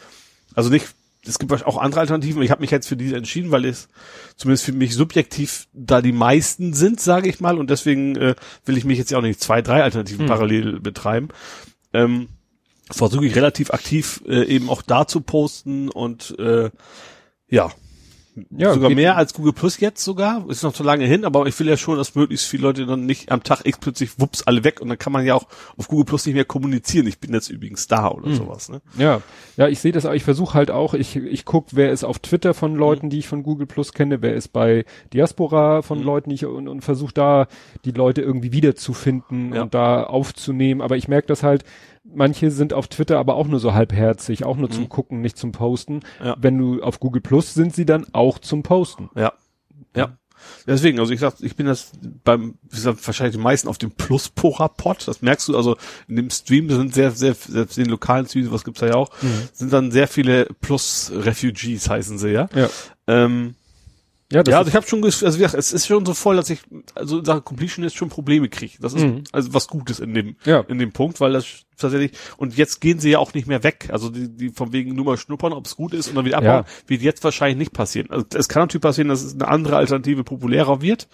also 0.55 0.70
nicht, 0.70 0.87
es 1.26 1.38
gibt 1.38 1.52
auch 1.66 1.76
andere 1.76 2.00
Alternativen. 2.00 2.42
Ich 2.42 2.50
habe 2.50 2.62
mich 2.62 2.70
jetzt 2.70 2.88
für 2.88 2.96
diese 2.96 3.16
entschieden, 3.16 3.50
weil 3.50 3.66
es 3.66 3.88
zumindest 4.37 4.64
für 4.64 4.72
mich 4.72 4.94
subjektiv 4.94 5.68
da 5.72 6.00
die 6.00 6.12
meisten 6.12 6.72
sind, 6.72 7.00
sage 7.00 7.28
ich 7.28 7.40
mal. 7.40 7.59
Und 7.59 7.68
deswegen 7.68 8.16
äh, 8.16 8.35
will 8.64 8.78
ich 8.78 8.85
mich 8.85 8.98
jetzt 8.98 9.11
ja 9.11 9.18
auch 9.18 9.22
nicht 9.22 9.40
zwei, 9.40 9.61
drei 9.61 9.83
Alternativen 9.83 10.26
parallel 10.26 10.80
betreiben. 10.80 11.28
Ähm, 11.92 12.28
versuche 12.90 13.26
ich 13.26 13.37
relativ 13.37 13.70
aktiv 13.70 14.22
äh, 14.26 14.44
eben 14.44 14.70
auch 14.70 14.83
da 14.83 15.06
zu 15.06 15.20
posten 15.20 15.88
und 15.90 16.37
äh, 16.38 16.70
ja, 17.48 17.70
Ja, 18.51 18.73
sogar 18.75 18.90
mehr 18.90 19.16
als 19.16 19.35
Google 19.35 19.53
Plus 19.53 19.81
jetzt 19.81 20.05
sogar. 20.05 20.49
Ist 20.49 20.62
noch 20.62 20.73
zu 20.73 20.83
lange 20.83 21.05
hin, 21.05 21.25
aber 21.25 21.47
ich 21.47 21.59
will 21.59 21.69
ja 21.69 21.77
schon, 21.77 21.97
dass 21.97 22.14
möglichst 22.14 22.47
viele 22.47 22.62
Leute 22.62 22.87
dann 22.87 23.05
nicht 23.05 23.31
am 23.33 23.43
Tag 23.43 23.62
X 23.66 23.79
plötzlich 23.79 24.19
wups 24.21 24.43
alle 24.45 24.62
weg 24.64 24.81
und 24.81 24.88
dann 24.88 24.99
kann 24.99 25.12
man 25.12 25.27
ja 25.27 25.35
auch 25.35 25.47
auf 25.77 25.88
Google 25.88 26.05
Plus 26.05 26.27
nicht 26.27 26.35
mehr 26.37 26.45
kommunizieren. 26.45 27.07
Ich 27.07 27.19
bin 27.19 27.33
jetzt 27.35 27.51
übrigens 27.51 27.88
da 27.88 28.09
oder 28.09 28.27
Hm. 28.27 28.35
sowas. 28.37 28.69
Ne? 28.69 28.81
Ja, 28.97 29.21
ja, 29.57 29.69
ich 29.69 29.81
sehe 29.81 29.93
das. 29.93 30.05
Ich 30.05 30.23
versuche 30.25 30.55
halt 30.55 30.71
auch, 30.71 30.95
ich, 30.95 31.16
ich 31.16 31.45
guck, 31.45 31.66
wer 31.73 31.90
ist 31.90 32.05
auf 32.05 32.19
Twitter 32.21 32.55
von 32.55 32.77
Leuten, 32.77 33.11
die 33.11 33.19
ich 33.19 33.29
von 33.29 33.43
Google 33.43 33.66
Plus 33.66 33.93
kenne, 33.93 34.23
wer 34.23 34.35
ist 34.35 34.49
bei 34.49 34.85
Diaspora 35.12 35.83
von 35.83 36.01
Leuten, 36.03 36.31
die 36.31 36.37
ich 36.37 36.47
und, 36.47 36.69
und 36.69 36.83
versuche 36.83 37.12
da 37.12 37.49
die 37.85 37.90
Leute 37.93 38.23
irgendwie 38.23 38.53
wiederzufinden 38.53 39.55
Ja. 39.55 39.62
und 39.62 39.75
da 39.75 40.05
aufzunehmen. 40.05 40.81
Aber 40.81 40.97
ich 40.97 41.09
merke 41.09 41.27
das 41.29 41.43
halt, 41.43 41.64
manche 42.04 42.50
sind 42.50 42.72
auf 42.72 42.88
Twitter 42.88 43.18
aber 43.18 43.34
auch 43.34 43.46
nur 43.46 43.60
so 43.60 43.74
halbherzig, 43.74 44.44
auch 44.44 44.56
nur 44.56 44.70
zum 44.70 44.88
Gucken, 44.88 45.20
nicht 45.20 45.36
zum 45.36 45.52
Posten. 45.52 46.00
Ja. 46.22 46.36
Wenn 46.40 46.58
du 46.58 46.82
auf 46.82 47.00
Google 47.00 47.22
Plus 47.22 47.54
sind 47.54 47.74
sie 47.74 47.86
dann 47.86 48.06
auch 48.12 48.38
zum 48.38 48.62
Posten. 48.62 49.10
Ja. 49.14 49.32
Ja. 49.94 50.16
Deswegen, 50.66 50.98
also 50.98 51.12
ich 51.12 51.20
sag, 51.20 51.34
ich 51.40 51.56
bin 51.56 51.66
das 51.66 51.92
beim, 52.24 52.54
wie 52.62 52.76
gesagt, 52.76 53.06
wahrscheinlich 53.06 53.36
die 53.36 53.42
meisten 53.42 53.68
auf 53.68 53.78
dem 53.78 53.90
Plus-Pocher-Pod. 53.90 55.06
Das 55.06 55.22
merkst 55.22 55.48
du, 55.48 55.56
also 55.56 55.76
in 56.08 56.16
dem 56.16 56.30
Stream 56.30 56.70
sind 56.70 56.94
sehr, 56.94 57.10
sehr, 57.10 57.34
selbst 57.34 57.76
in 57.78 57.84
den 57.84 57.90
lokalen 57.90 58.26
Streams, 58.26 58.50
was 58.50 58.64
gibt's 58.64 58.80
da 58.80 58.86
ja 58.86 58.94
auch, 58.94 59.10
sind 59.52 59.72
dann 59.72 59.90
sehr 59.90 60.08
viele 60.08 60.46
Plus-Refugees 60.60 61.88
heißen 61.88 62.18
sie, 62.18 62.30
ja. 62.30 62.48
Ja. 62.54 62.68
Ähm, 63.06 63.54
Ja, 64.33 64.43
ja, 64.47 64.59
also 64.59 64.69
ich 64.69 64.77
habe 64.77 64.87
schon, 64.87 65.03
also 65.05 65.21
wie 65.35 65.38
gesagt, 65.38 65.55
es 65.55 65.73
ist 65.73 65.87
schon 65.88 66.07
so 66.07 66.14
voll, 66.14 66.37
dass 66.37 66.51
ich, 66.51 66.61
also 66.95 67.19
in 67.19 67.25
Sachen 67.25 67.45
Completionist 67.45 67.97
schon 67.97 68.11
Probleme 68.11 68.49
kriege. 68.49 68.75
Das 68.81 68.95
ist 68.95 69.03
Mhm. 69.03 69.25
also 69.33 69.53
was 69.55 69.66
Gutes 69.66 69.99
in 69.99 70.14
dem, 70.14 70.37
Ja. 70.45 70.61
in 70.69 70.79
dem 70.79 70.93
Punkt, 70.93 71.21
weil 71.21 71.33
das 71.33 71.47
tatsächlich, 71.77 72.12
und 72.37 72.57
jetzt 72.57 72.81
gehen 72.81 73.01
sie 73.01 73.11
ja 73.11 73.19
auch 73.19 73.35
nicht 73.35 73.49
mehr 73.49 73.64
weg. 73.64 73.88
Also 73.90 74.09
die, 74.09 74.29
die 74.29 74.51
von 74.51 74.73
wegen 74.73 74.95
nur 74.95 75.05
mal 75.05 75.16
schnuppern, 75.16 75.53
ob 75.53 75.66
es 75.66 75.75
gut 75.75 75.95
ist 75.95 76.09
und 76.09 76.14
dann 76.14 76.25
wieder 76.25 76.38
abbauen, 76.38 76.64
wird 76.87 77.03
jetzt 77.03 77.25
wahrscheinlich 77.25 77.59
nicht 77.59 77.73
passieren. 77.73 78.09
Also 78.11 78.25
es 78.35 78.49
kann 78.49 78.62
natürlich 78.62 78.83
passieren, 78.83 79.09
dass 79.09 79.23
es 79.25 79.35
eine 79.35 79.49
andere 79.49 79.77
Alternative 79.79 80.23
populärer 80.23 80.81
wird. 80.81 81.09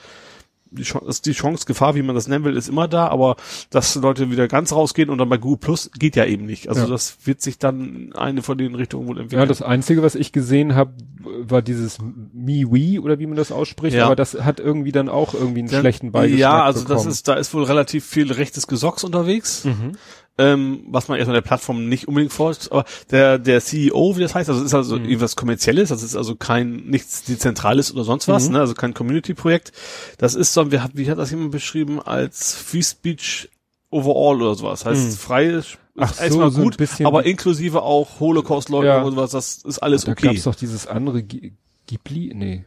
Die 0.76 0.82
Chance, 0.82 1.22
die 1.22 1.32
Chance, 1.32 1.66
Gefahr, 1.66 1.94
wie 1.94 2.02
man 2.02 2.14
das 2.14 2.28
nennen 2.28 2.44
will, 2.44 2.56
ist 2.56 2.68
immer 2.68 2.86
da, 2.88 3.08
aber 3.08 3.36
dass 3.70 3.94
Leute 3.96 4.30
wieder 4.30 4.46
ganz 4.48 4.72
rausgehen 4.72 5.10
und 5.10 5.18
dann 5.18 5.28
bei 5.28 5.38
Google 5.38 5.58
Plus 5.58 5.90
geht 5.98 6.16
ja 6.16 6.24
eben 6.24 6.46
nicht. 6.46 6.68
Also 6.68 6.82
Ja. 6.82 6.86
das 6.88 7.16
wird 7.24 7.40
sich 7.42 7.58
dann 7.58 8.12
eine 8.14 8.42
von 8.42 8.58
den 8.58 8.74
Richtungen 8.74 9.06
wohl 9.08 9.18
entwickeln. 9.18 9.40
ja, 9.40 9.46
das 9.46 9.62
Einzige, 9.62 10.02
was 10.02 10.14
ich 10.14 10.32
gesehen 10.32 10.74
habe, 10.74 10.92
war 11.40 11.62
dieses 11.62 11.98
MeWe 12.32 13.00
oder 13.02 13.18
wie 13.18 13.26
man 13.26 13.36
das 13.36 13.50
ausspricht, 13.52 13.96
Ja. 13.96 14.06
aber 14.06 14.16
das 14.16 14.34
hat 14.34 14.60
irgendwie 14.60 14.92
dann 14.92 15.08
auch 15.08 15.34
irgendwie 15.34 15.60
einen 15.60 15.68
Dann- 15.68 15.80
schlechten 15.80 16.12
Beigeschmack 16.12 16.38
Ja, 16.40 16.62
also 16.64 16.82
bekommen. 16.82 17.04
das 17.04 17.06
ist, 17.06 17.28
da 17.28 17.34
ist 17.34 17.52
wohl 17.54 17.64
relativ 17.64 18.04
viel 18.04 18.30
rechtes 18.32 18.66
Gesocks 18.66 19.02
unterwegs, 19.04 19.64
Mhm. 19.64 19.92
Ähm, 20.38 20.84
was 20.88 21.08
man 21.08 21.18
erstmal 21.18 21.34
der 21.36 21.46
Plattform 21.46 21.88
nicht 21.88 22.08
unbedingt 22.08 22.32
folgt. 22.32 22.70
Aber 22.70 22.84
der, 23.10 23.38
der 23.38 23.60
CEO, 23.60 24.16
wie 24.16 24.20
das 24.20 24.34
heißt, 24.34 24.50
also 24.50 24.62
ist 24.64 24.74
also 24.74 24.98
Mhm. 24.98 25.04
irgendwas 25.06 25.34
Kommerzielles, 25.36 25.88
das 25.88 26.02
ist 26.02 26.14
also 26.16 26.36
kein, 26.36 26.84
nichts 26.86 27.24
Dezentrales 27.24 27.92
oder 27.92 28.04
sonst 28.04 28.28
was, 28.28 28.46
Mhm. 28.48 28.54
ne, 28.54 28.60
also 28.60 28.74
kein 28.74 28.92
Community-Projekt. 28.94 29.72
Das 30.18 30.34
ist 30.34 30.52
so, 30.52 30.70
wie 30.72 30.80
hat, 30.80 30.90
wie 30.94 31.10
hat 31.10 31.18
das 31.18 31.30
jemand 31.30 31.52
beschrieben, 31.52 32.00
als 32.02 32.54
Free 32.54 32.82
Speech 32.82 33.48
overall 33.90 34.42
oder 34.42 34.54
sowas. 34.54 34.84
Heißt, 34.84 35.06
Mhm. 35.06 35.12
frei 35.12 35.44
ist 35.46 35.78
Ach 35.98 36.12
so, 36.12 36.22
erstmal 36.24 36.50
so 36.50 36.60
gut, 36.62 36.76
aber 37.04 37.24
inklusive 37.24 37.80
auch 37.82 38.20
Holocaust-Leute 38.20 38.86
Ja. 38.88 39.02
und 39.02 39.12
sowas, 39.14 39.30
das 39.30 39.62
ist 39.64 39.78
alles 39.78 40.04
Da 40.04 40.12
okay. 40.12 40.26
gab's 40.26 40.42
doch 40.42 40.54
dieses 40.54 40.86
andere 40.86 41.22
Gi- 41.22 41.54
Ghibli, 41.86 42.32
nee. 42.34 42.64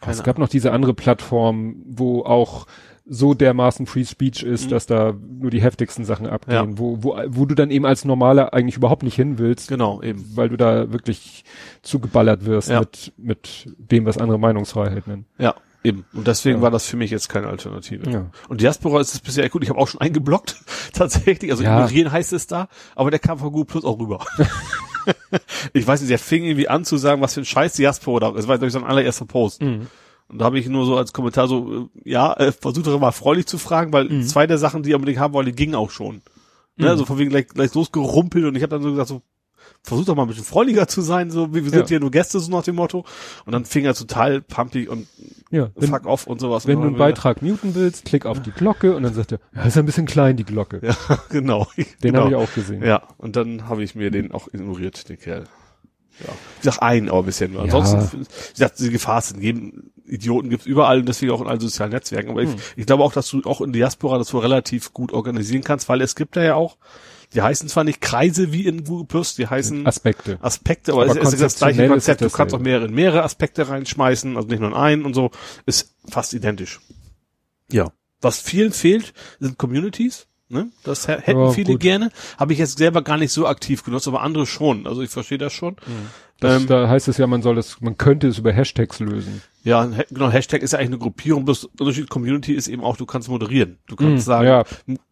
Keine 0.00 0.16
es 0.16 0.22
gab 0.24 0.38
noch 0.38 0.48
diese 0.48 0.72
andere 0.72 0.94
Plattform, 0.94 1.76
wo 1.86 2.24
auch 2.24 2.66
so 3.04 3.34
dermaßen 3.34 3.86
Free 3.86 4.04
Speech 4.04 4.42
ist, 4.44 4.70
dass 4.70 4.86
da 4.86 5.12
nur 5.28 5.50
die 5.50 5.60
heftigsten 5.60 6.04
Sachen 6.04 6.26
abgehen, 6.26 6.64
Mhm. 6.66 6.70
Ja. 6.72 6.78
wo, 6.78 6.98
wo, 7.02 7.16
wo 7.28 7.46
du 7.46 7.54
dann 7.54 7.70
eben 7.70 7.84
als 7.84 8.04
Normaler 8.04 8.54
eigentlich 8.54 8.76
überhaupt 8.76 9.02
nicht 9.02 9.16
hin 9.16 9.38
willst, 9.38 9.68
Genau, 9.68 10.00
eben. 10.02 10.24
weil 10.36 10.48
du 10.48 10.56
da 10.56 10.92
wirklich 10.92 11.44
zugeballert 11.82 12.44
wirst 12.46 12.68
Ja. 12.70 12.80
mit, 12.80 13.12
mit 13.18 13.68
dem, 13.78 14.04
was 14.06 14.18
andere 14.18 14.38
Meinungsfreiheit 14.38 15.06
nennen. 15.08 15.26
Ja, 15.38 15.54
eben. 15.82 16.04
Und 16.14 16.26
deswegen 16.28 16.58
Ja. 16.58 16.62
war 16.62 16.70
das 16.70 16.86
für 16.86 16.96
mich 16.96 17.10
jetzt 17.10 17.28
keine 17.28 17.48
Alternative. 17.48 18.08
Ja. 18.08 18.26
Und 18.48 18.60
Diaspora 18.60 19.00
ist 19.00 19.14
es 19.14 19.20
bisher 19.20 19.48
gut. 19.48 19.64
Ich 19.64 19.68
habe 19.70 19.80
auch 19.80 19.88
schon 19.88 20.00
eingeblockt, 20.00 20.60
tatsächlich. 20.92 21.50
Also 21.50 21.64
Ja. 21.64 21.78
ignorieren 21.80 22.12
heißt 22.12 22.32
es 22.32 22.46
da, 22.46 22.68
aber 22.94 23.10
der 23.10 23.18
kam 23.18 23.38
von 23.38 23.50
Google 23.50 23.66
Plus 23.66 23.84
auch 23.84 23.98
rüber. 23.98 24.24
ich 25.72 25.86
weiß 25.86 26.00
nicht, 26.00 26.10
der 26.10 26.18
fing 26.18 26.44
irgendwie 26.44 26.68
an 26.68 26.84
zu 26.84 26.96
sagen, 26.96 27.20
was 27.20 27.34
für 27.34 27.40
ein 27.40 27.44
Scheiß 27.44 27.74
Diaspora 27.74 28.20
da 28.20 28.28
ist. 28.28 28.36
Das 28.38 28.48
war 28.48 28.58
durch 28.58 28.72
sein 28.72 28.84
allererster 28.84 29.24
Post. 29.24 29.62
Mhm. 29.62 29.88
Und 30.32 30.38
da 30.38 30.46
habe 30.46 30.58
ich 30.58 30.66
nur 30.68 30.86
so 30.86 30.96
als 30.96 31.12
Kommentar 31.12 31.46
so, 31.46 31.88
äh, 32.04 32.10
ja, 32.10 32.32
äh, 32.34 32.50
versucht 32.52 32.86
doch 32.86 32.98
mal 32.98 33.12
freundlich 33.12 33.46
zu 33.46 33.58
fragen, 33.58 33.92
weil 33.92 34.06
Mhm. 34.06 34.22
zwei 34.24 34.46
der 34.46 34.58
Sachen, 34.58 34.82
die 34.82 34.92
er 34.92 34.96
unbedingt 34.96 35.20
haben 35.20 35.34
wollte, 35.34 35.52
gingen 35.52 35.74
auch 35.74 35.90
schon. 35.90 36.22
Ne, 36.76 36.88
also 36.88 37.04
von 37.04 37.18
wegen 37.18 37.28
gleich, 37.30 37.48
gleich 37.48 37.74
losgerumpelt 37.74 38.46
und 38.46 38.56
ich 38.56 38.62
habe 38.62 38.70
dann 38.70 38.82
so 38.82 38.90
gesagt, 38.90 39.08
so, 39.08 39.20
versuch 39.84 40.06
doch 40.06 40.14
mal 40.16 40.22
ein 40.22 40.28
bisschen 40.28 40.44
freundlicher 40.44 40.88
zu 40.88 41.02
sein, 41.02 41.30
so, 41.30 41.52
wir, 41.52 41.64
wir 41.64 41.70
sind 41.70 41.80
Ja. 41.82 41.86
hier 41.88 42.00
nur 42.00 42.10
Gäste, 42.10 42.40
so 42.40 42.50
nach 42.50 42.62
dem 42.64 42.76
Motto. 42.76 43.04
Und 43.44 43.52
dann 43.52 43.66
fing 43.66 43.84
er 43.84 43.94
total 43.94 44.40
pumpig 44.40 44.88
und 44.88 45.06
Ja, 45.50 45.68
wenn, 45.76 45.90
fuck 45.90 46.06
off 46.06 46.26
und 46.26 46.40
sowas. 46.40 46.66
wenn 46.66 46.76
Und 46.76 46.82
du 46.82 46.86
einen 46.88 46.96
dann- 46.96 47.08
Beitrag 47.08 47.42
muten 47.42 47.74
willst, 47.74 48.06
klick 48.06 48.24
auf 48.24 48.40
die 48.40 48.52
Glocke 48.52 48.96
und 48.96 49.02
dann 49.02 49.12
sagt 49.12 49.32
er, 49.32 49.40
ja, 49.54 49.64
ist 49.64 49.76
ein 49.76 49.84
bisschen 49.84 50.06
klein, 50.06 50.36
die 50.38 50.44
Glocke. 50.44 50.80
Ja, 51.08 51.18
genau. 51.28 51.66
Den 51.76 51.84
genau. 52.00 52.20
habe 52.20 52.30
ich 52.30 52.36
auch 52.36 52.54
gesehen. 52.54 52.82
Ja, 52.82 53.02
und 53.18 53.36
dann 53.36 53.68
habe 53.68 53.82
ich 53.84 53.94
mir 53.94 54.10
den 54.10 54.32
auch 54.32 54.48
ignoriert, 54.52 55.08
den 55.10 55.18
Kerl. 55.18 55.44
Ja. 56.20 56.32
Ich 56.58 56.64
sag 56.64 56.78
einen, 56.80 57.08
aber 57.08 57.24
bisher 57.24 57.48
nur. 57.48 57.66
Ja. 57.66 57.74
Ansonsten, 57.74 58.22
ich 58.22 58.58
sag, 58.58 58.76
die 58.76 58.90
Gefahr 58.90 59.18
ist 59.18 59.32
in 59.32 59.42
jedem 59.42 59.90
Idioten 60.06 60.50
gibt's 60.50 60.66
überall 60.66 61.00
und 61.00 61.08
deswegen 61.08 61.32
auch 61.32 61.40
in 61.40 61.46
allen 61.46 61.60
sozialen 61.60 61.92
Netzwerken. 61.92 62.30
Aber 62.30 62.42
ich, 62.42 62.50
ich 62.76 62.86
glaube 62.86 63.02
auch, 63.02 63.12
dass 63.12 63.28
du 63.30 63.42
auch 63.44 63.60
in 63.60 63.72
Diaspora 63.72 64.18
das 64.18 64.32
wohl 64.34 64.40
relativ 64.42 64.92
gut 64.92 65.12
organisieren 65.12 65.64
kannst, 65.64 65.88
weil 65.88 66.00
es 66.00 66.14
gibt 66.14 66.36
da 66.36 66.42
ja 66.42 66.54
auch, 66.54 66.76
die 67.34 67.40
heißen 67.40 67.68
zwar 67.68 67.84
nicht 67.84 68.00
Kreise 68.00 68.52
wie 68.52 68.66
in 68.66 68.84
Google 68.84 69.06
Plus, 69.06 69.34
die 69.34 69.46
heißen 69.46 69.86
Aspekte. 69.86 70.38
Aspekte, 70.42 70.92
aber, 70.92 71.04
Aber 71.08 71.22
es 71.22 71.32
ist 71.32 71.40
das 71.40 71.56
gleiche 71.56 71.88
Konzept. 71.88 72.20
Du 72.20 72.28
kannst 72.28 72.54
auch 72.54 72.60
mehrere, 72.60 72.88
mehrere 72.88 73.22
Aspekte 73.22 73.68
reinschmeißen, 73.68 74.36
also 74.36 74.48
nicht 74.48 74.60
nur 74.60 74.68
in 74.68 74.76
einen 74.76 75.04
und 75.04 75.14
so. 75.14 75.30
Ist 75.64 75.94
fast 76.08 76.34
identisch. 76.34 76.80
Ja. 77.70 77.92
Was 78.20 78.38
vielen 78.38 78.72
fehlt, 78.72 79.14
sind 79.40 79.56
Communities. 79.58 80.26
Ne? 80.52 80.68
Das 80.84 81.08
hä- 81.08 81.16
hätten 81.22 81.40
Ja, 81.40 81.50
viele 81.50 81.72
gut. 81.72 81.80
gerne. 81.80 82.10
Habe 82.38 82.52
ich 82.52 82.58
jetzt 82.58 82.76
selber 82.78 83.00
gar 83.02 83.16
nicht 83.16 83.32
so 83.32 83.46
aktiv 83.46 83.82
genutzt, 83.84 84.06
aber 84.06 84.20
andere 84.20 84.46
schon. 84.46 84.86
Also 84.86 85.00
ich 85.00 85.08
verstehe 85.10 85.38
das 85.38 85.52
schon. 85.54 85.76
Das, 86.40 86.60
Ähm, 86.60 86.66
da 86.68 86.88
heißt 86.88 87.08
es 87.08 87.16
ja, 87.18 87.26
man 87.26 87.40
soll 87.40 87.56
es, 87.56 87.80
man 87.80 87.96
könnte 87.96 88.28
es 88.28 88.36
über 88.38 88.52
Hashtags 88.52 89.00
lösen. 89.00 89.40
Ja, 89.64 89.88
genau, 90.10 90.28
Hashtag 90.28 90.60
ist 90.62 90.72
ja 90.72 90.78
eigentlich 90.80 90.90
eine 90.90 90.98
Gruppierung, 90.98 91.44
bloß 91.44 91.64
Unterschied 91.78 92.10
Community 92.10 92.52
ist 92.52 92.66
eben 92.68 92.82
auch, 92.84 92.96
du 92.96 93.06
kannst 93.06 93.28
moderieren. 93.28 93.78
Du 93.86 93.94
kannst 93.96 94.26
Mm, 94.26 94.28
sagen, 94.28 94.46
ja. 94.48 94.64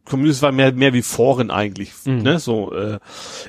Community 0.04 0.42
war 0.42 0.50
mehr, 0.52 0.72
mehr 0.72 0.92
wie 0.92 1.02
Foren 1.02 1.50
eigentlich, 1.52 1.92
Mm. 2.04 2.16
ne, 2.18 2.38
so, 2.40 2.72
äh, 2.74 2.98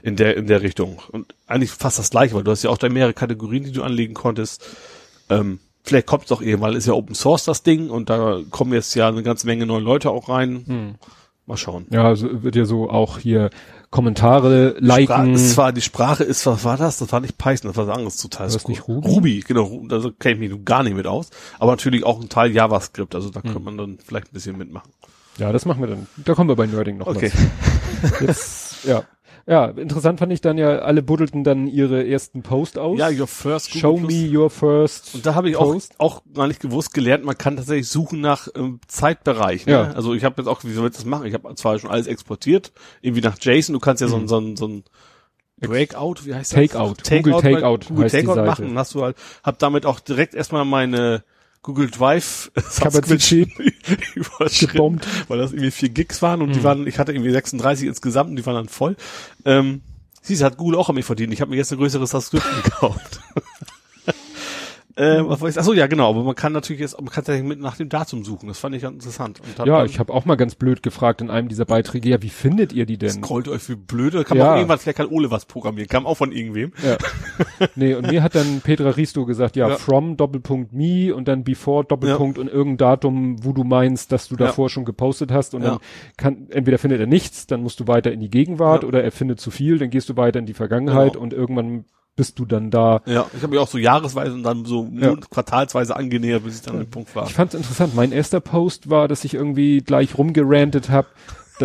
in 0.04 0.16
der, 0.16 0.38
in 0.38 0.46
der 0.48 0.62
Richtung. 0.62 1.00
Und 1.12 1.34
eigentlich 1.48 1.72
fast 1.72 1.98
das 2.00 2.12
gleiche, 2.12 2.36
weil 2.36 2.44
du 2.44 2.52
hast 2.52 2.62
ja 2.64 2.70
auch 2.70 2.78
da 2.78 2.88
mehrere 2.88 3.14
Kategorien, 3.14 3.64
die 3.64 3.72
du 3.72 3.82
anlegen 3.84 4.14
konntest. 4.14 4.64
Ähm, 5.30 5.60
vielleicht 5.84 6.06
kommt 6.06 6.26
es 6.26 6.32
auch 6.32 6.42
irgendwann, 6.42 6.76
ist 6.76 6.86
ja 6.86 6.94
Open 6.94 7.16
Source 7.16 7.46
das 7.46 7.64
Ding 7.64 7.90
und 7.90 8.12
da 8.12 8.40
kommen 8.52 8.72
jetzt 8.74 8.94
ja 8.94 9.08
eine 9.08 9.24
ganze 9.24 9.48
Menge 9.48 9.66
neue 9.66 9.82
Leute 9.82 10.12
auch 10.12 10.30
rein. 10.30 10.64
Hm. 10.68 10.96
Mal 11.48 11.58
schauen. 11.58 11.88
Ja, 11.90 12.04
also 12.04 12.44
wird 12.44 12.56
ja 12.56 12.66
so 12.66 12.90
auch 12.90 13.18
hier 13.18 13.50
Kommentare 13.90 14.76
liken. 14.80 15.34
ist 15.34 15.54
zwar, 15.54 15.74
die 15.74 15.82
Sprache 15.82 16.24
ist, 16.24 16.46
was 16.46 16.64
war 16.64 16.78
das? 16.78 17.00
Das 17.00 17.12
war 17.12 17.20
nicht 17.20 17.38
Python, 17.38 17.70
das 17.70 17.78
war 17.78 17.88
was 17.88 17.96
anderes 17.96 18.18
zu 18.18 18.28
Teil. 18.30 18.48
War 18.48 18.54
das 18.54 18.68
nicht 18.68 18.88
Ruby? 18.88 19.08
Ruby, 19.10 19.44
genau, 19.46 19.84
da 19.88 20.00
kenne 20.20 20.46
ich 20.46 20.52
mich 20.52 20.66
gar 20.66 20.84
nicht 20.84 20.96
mit 20.96 21.08
aus. 21.08 21.30
Aber 21.60 21.72
natürlich 21.72 22.04
auch 22.06 22.22
ein 22.22 22.30
Teil 22.30 22.52
JavaScript, 22.52 23.16
also 23.16 23.30
da 23.30 23.38
Hm. 23.42 23.44
könnte 23.44 23.60
man 23.60 23.78
dann 23.78 23.98
vielleicht 24.04 24.28
ein 24.28 24.34
bisschen 24.34 24.58
mitmachen. 24.58 24.92
Ja, 25.38 25.52
das 25.52 25.66
machen 25.66 25.82
wir 25.82 25.88
dann. 25.88 26.08
Da 26.18 26.36
kommen 26.36 26.50
wir 26.50 26.56
bei 26.56 26.68
Nerding 26.68 26.98
noch 26.98 27.08
Okay. 27.08 27.32
Jetzt, 28.22 28.86
ja. 28.86 29.04
Ja, 29.48 29.66
interessant 29.66 30.20
fand 30.20 30.32
ich 30.32 30.42
dann 30.42 30.58
ja, 30.58 30.80
alle 30.80 31.02
buddelten 31.02 31.44
dann 31.44 31.68
ihre 31.68 32.08
ersten 32.08 32.44
Post 32.44 32.78
aus. 32.78 33.00
Ja, 33.00 33.10
your 33.10 33.28
first 33.28 33.68
Google 33.68 33.82
Show 33.82 33.96
Plus. 33.98 34.12
me 34.12 34.38
your 34.38 34.50
first. 34.50 35.16
Und 35.16 35.26
da 35.26 35.36
habe 35.36 35.50
ich 35.50 35.56
auch, 35.56 35.74
Post. 35.74 35.96
auch 35.98 36.22
gar 36.34 36.48
nicht 36.48 36.60
gewusst 36.60 36.94
gelernt, 36.94 37.26
man 37.26 37.38
kann 37.38 37.58
tatsächlich 37.58 37.88
suchen 37.88 38.22
nach 38.22 38.48
ähm, 38.56 38.80
Zeitbereich. 38.88 39.66
Ne? 39.66 39.74
Ja. 39.74 39.92
Also 39.92 40.14
ich 40.14 40.24
habe 40.24 40.42
jetzt 40.42 40.48
auch, 40.48 40.64
wie 40.64 40.74
soll 40.74 40.90
ich 40.90 40.96
das 40.96 41.06
machen? 41.06 41.26
Ich 41.26 41.34
habe 41.34 41.54
zwar 41.56 41.80
schon 41.80 41.90
alles 41.90 42.08
exportiert, 42.08 42.72
irgendwie 43.02 43.22
nach 43.22 43.38
JSON, 43.40 43.74
du 43.74 43.80
kannst 43.80 44.02
ja 44.02 44.08
so 44.08 44.18
ein, 44.18 44.28
so 44.28 44.40
ein, 44.40 44.56
so 44.56 44.68
ein 44.68 44.84
Breakout, 45.58 46.26
wie 46.26 46.34
heißt 46.34 46.54
das? 46.54 46.58
Mhm. 46.58 46.68
Takeout. 46.68 46.96
Google 47.10 47.34
bei 47.34 47.54
Takeout 47.54 47.80
Google 47.88 48.10
Takeout 48.10 48.46
machen. 48.46 48.78
Hast 48.78 48.96
du 48.96 49.04
halt, 49.04 49.16
hab 49.44 49.60
damit 49.60 49.86
auch 49.86 50.00
direkt 50.00 50.34
erstmal 50.34 50.66
meine 50.66 51.24
Google 51.64 51.90
Drive 51.92 52.52
Kapazität 52.80 53.50
überschritten, 54.16 54.72
gebombt. 54.74 55.08
weil 55.28 55.38
das 55.38 55.52
irgendwie 55.52 55.72
vier 55.72 55.90
Gigs 55.90 56.22
waren 56.22 56.42
und 56.42 56.50
Mhm. 56.50 56.54
die 56.54 56.64
waren, 56.64 56.88
ich 56.88 56.98
hatte 57.00 57.12
irgendwie 57.14 57.32
36 57.32 57.88
insgesamt 57.88 58.30
und 58.32 58.36
die 58.36 58.46
waren 58.46 58.56
dann 58.56 58.70
voll. 58.70 58.96
Ähm, 59.46 59.82
Siehst 60.24 60.42
du, 60.42 60.46
hat 60.46 60.58
Google 60.58 60.78
auch 60.78 60.88
an 60.90 60.94
mich 60.96 61.06
verdient. 61.06 61.34
Ich 61.34 61.42
habe 61.42 61.50
mir 61.50 61.58
jetzt 61.58 61.72
ein 61.72 61.80
größeres 61.80 62.12
Subscription 62.12 62.54
gekauft. 62.64 63.20
Äh, 65.02 65.28
was 65.28 65.42
wollte 65.42 65.54
ich, 65.54 65.60
achso, 65.60 65.74
ja, 65.74 65.88
genau, 65.88 66.10
aber 66.10 66.24
man 66.24 66.36
kann 66.36 66.54
natürlich 66.54 66.80
jetzt, 66.82 66.96
man 66.98 67.06
kann 67.08 67.16
tatsächlich 67.24 67.48
mit 67.48 67.60
nach 67.60 67.78
dem 67.78 67.90
Datum 67.90 68.24
suchen. 68.24 68.48
Das 68.48 68.60
fand 68.60 68.76
ich 68.76 68.82
ganz 68.84 68.96
interessant. 68.96 69.42
Hab 69.58 69.66
Ja, 69.66 69.84
ich 69.86 70.00
habe 70.00 70.14
auch 70.14 70.26
mal 70.26 70.36
ganz 70.36 70.56
blöd 70.56 70.84
gefragt 70.84 71.22
in 71.22 71.30
einem 71.30 71.48
dieser 71.48 71.66
Beiträge, 71.66 72.10
ja, 72.10 72.22
wie 72.22 72.30
findet 72.30 72.74
ihr 72.74 72.86
die 72.86 72.98
denn? 72.98 73.10
Scrollt 73.10 73.48
euch 73.48 73.68
wie 73.70 73.76
blöde. 73.76 74.24
Kann 74.24 74.38
Ja. 74.38 74.44
man 74.44 74.54
auch 74.54 74.58
irgendwann, 74.58 74.80
vielleicht 74.80 74.98
kann 74.98 75.08
Ole 75.08 75.32
was 75.32 75.46
programmieren. 75.46 75.90
Kam 75.90 76.06
auch 76.06 76.16
von 76.16 76.32
irgendwem. 76.32 76.72
Ja. 76.86 76.98
nee, 77.76 77.94
und 77.96 78.08
mir 78.12 78.24
hat 78.24 78.36
dann 78.36 78.62
Petra 78.62 78.90
Risto 78.92 79.26
gesagt, 79.26 79.56
ja, 79.56 79.70
Ja. 79.70 79.76
from 79.76 80.18
Doppelpunkt 80.18 80.74
me 80.74 81.14
und 81.16 81.28
dann 81.28 81.44
before 81.44 81.84
Doppelpunkt 81.86 82.38
und 82.38 82.48
irgendein 82.48 82.78
Datum, 82.78 83.44
wo 83.44 83.54
du 83.54 83.64
meinst, 83.64 84.12
dass 84.12 84.28
du 84.28 84.36
Ja. 84.36 84.48
davor 84.48 84.70
schon 84.70 84.86
gepostet 84.86 85.32
hast 85.32 85.54
und 85.56 85.64
Ja. 85.64 85.70
dann 85.72 85.80
kann, 86.18 86.48
entweder 86.50 86.78
findet 86.78 87.00
er 87.00 87.08
nichts, 87.08 87.48
dann 87.48 87.62
musst 87.64 87.80
du 87.80 87.88
weiter 87.88 88.12
in 88.12 88.20
die 88.20 88.30
Gegenwart 88.30 88.84
Ja. 88.84 88.88
oder 88.88 89.04
er 89.04 89.12
findet 89.12 89.40
zu 89.40 89.52
viel, 89.52 89.80
dann 89.80 89.90
gehst 89.90 90.10
du 90.10 90.18
weiter 90.18 90.40
in 90.40 90.46
die 90.46 90.54
Vergangenheit 90.54 91.14
Genau. 91.14 91.24
und 91.24 91.34
irgendwann 91.34 91.86
bist 92.22 92.38
du 92.38 92.46
dann 92.46 92.70
da. 92.70 93.02
Ja, 93.08 93.26
ich 93.36 93.42
habe 93.42 93.48
mich 93.50 93.60
auch 93.60 93.68
so 93.68 93.80
jahresweise 93.80 94.34
und 94.34 94.44
dann 94.44 94.64
so 94.64 94.88
Ja. 94.94 95.16
Quartalsweise 95.16 95.96
angenähert, 95.96 96.44
bis 96.44 96.58
ich 96.58 96.62
dann 96.62 96.76
an 96.76 96.82
dem 96.82 96.90
Punkt 96.92 97.16
war. 97.16 97.26
Ich 97.26 97.34
fand's 97.34 97.56
interessant. 97.56 97.96
Mein 97.96 98.12
erster 98.12 98.40
Post 98.40 98.92
war, 98.92 99.08
dass 99.08 99.24
ich 99.26 99.34
irgendwie 99.34 99.80
gleich 99.80 100.20
rumgerantet 100.20 100.92
habe. 100.92 101.08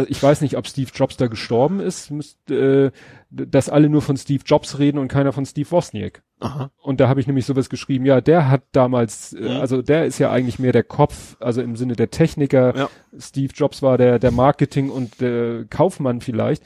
Ich 0.09 0.22
weiß 0.22 0.40
nicht, 0.40 0.57
ob 0.57 0.66
Steve 0.66 0.90
Jobs 0.94 1.18
da 1.18 1.26
gestorben 1.26 1.80
ist, 1.80 2.11
müsst, 2.11 2.50
äh, 2.50 2.90
dass 3.30 3.68
alle 3.68 3.90
nur 3.90 4.00
von 4.00 4.16
Steve 4.16 4.42
Jobs 4.46 4.78
reden 4.78 4.96
und 4.98 5.09
keiner 5.09 5.32
von 5.34 5.44
Steve 5.44 5.70
Wozniak. 5.70 6.22
Aha. 6.40 6.70
Und 6.82 7.00
da 7.00 7.09
habe 7.09 7.20
ich 7.20 7.26
nämlich 7.26 7.44
sowas 7.44 7.68
geschrieben, 7.68 8.07
ja, 8.07 8.22
der 8.22 8.48
hat 8.50 8.62
damals, 8.72 9.34
äh, 9.34 9.40
Mhm. 9.42 9.61
also 9.61 9.82
der 9.82 10.07
ist 10.07 10.18
ja 10.18 10.30
eigentlich 10.30 10.59
mehr 10.59 10.72
der 10.72 10.84
Kopf, 10.84 11.36
also 11.40 11.61
im 11.61 11.76
Sinne 11.76 11.96
der 11.96 12.11
Techniker. 12.11 12.76
Ja. 12.76 12.88
Steve 13.18 13.52
Jobs 13.54 13.82
war 13.82 13.98
der, 13.98 14.18
der 14.18 14.30
Marketing 14.32 14.88
und 14.90 15.20
der 15.20 15.64
Kaufmann 15.68 16.22
vielleicht. 16.22 16.62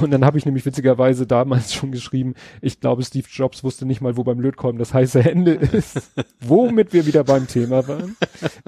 Und 0.00 0.10
dann 0.10 0.24
habe 0.24 0.36
ich 0.38 0.44
nämlich 0.44 0.66
witzigerweise 0.66 1.26
damals 1.26 1.72
schon 1.74 1.92
geschrieben, 1.92 2.34
ich 2.60 2.80
glaube, 2.80 3.02
Steve 3.02 3.26
Jobs 3.30 3.64
wusste 3.64 3.86
nicht 3.86 4.00
mal, 4.00 4.16
wo 4.16 4.24
beim 4.24 4.38
Lötkolben 4.40 4.78
das 4.78 4.92
heiße 4.94 5.20
Ende 5.20 5.52
ist. 5.72 6.10
Womit 6.40 6.92
wir 6.92 7.06
wieder 7.06 7.24
beim 7.24 7.46
Thema 7.46 7.86
waren. 7.88 8.16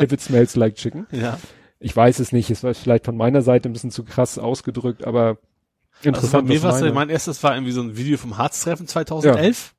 If 0.00 0.12
it 0.12 0.20
smells 0.20 0.56
like 0.56 0.76
chicken. 0.76 1.06
Ja. 1.12 1.38
Ich 1.78 1.94
weiß 1.96 2.18
es 2.20 2.32
nicht, 2.32 2.50
es 2.50 2.62
war 2.64 2.74
vielleicht 2.74 3.04
von 3.04 3.16
meiner 3.16 3.42
Seite 3.42 3.68
ein 3.68 3.72
bisschen 3.72 3.90
zu 3.90 4.04
krass 4.04 4.38
ausgedrückt, 4.38 5.06
aber 5.06 5.28
Also 5.28 5.38
bei 6.02 6.08
interessant. 6.08 6.48
mir 6.48 6.62
war 6.62 6.92
mein 6.92 7.10
erstes 7.10 7.42
war 7.42 7.54
irgendwie 7.54 7.72
so 7.72 7.80
ein 7.82 7.96
Video 7.96 8.16
vom 8.18 8.36
Harztreffen 8.38 8.86
2011. 8.86 9.74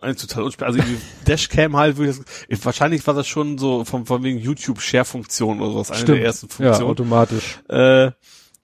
Ein 0.00 0.14
total 0.16 0.44
unspä- 0.44 0.62
also 0.64 0.78
irgendwie 0.78 0.98
Dashcam 1.26 1.76
halt, 1.76 1.98
wo 1.98 2.02
ich 2.02 2.16
das, 2.16 2.24
ich, 2.48 2.64
wahrscheinlich 2.64 3.04
war 3.06 3.14
das 3.14 3.26
schon 3.26 3.58
so 3.58 3.84
von, 3.84 4.06
von 4.06 4.22
wegen 4.22 4.38
YouTube-Share-Funktion 4.38 5.60
oder 5.60 5.72
sowas, 5.72 5.90
eine 5.90 6.04
der 6.04 6.22
ersten 6.22 6.46
ja, 6.46 6.54
Funktionen. 6.54 6.90
automatisch. 6.90 7.58
Äh, 7.68 8.12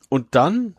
und 0.09 0.29
dann, 0.37 0.77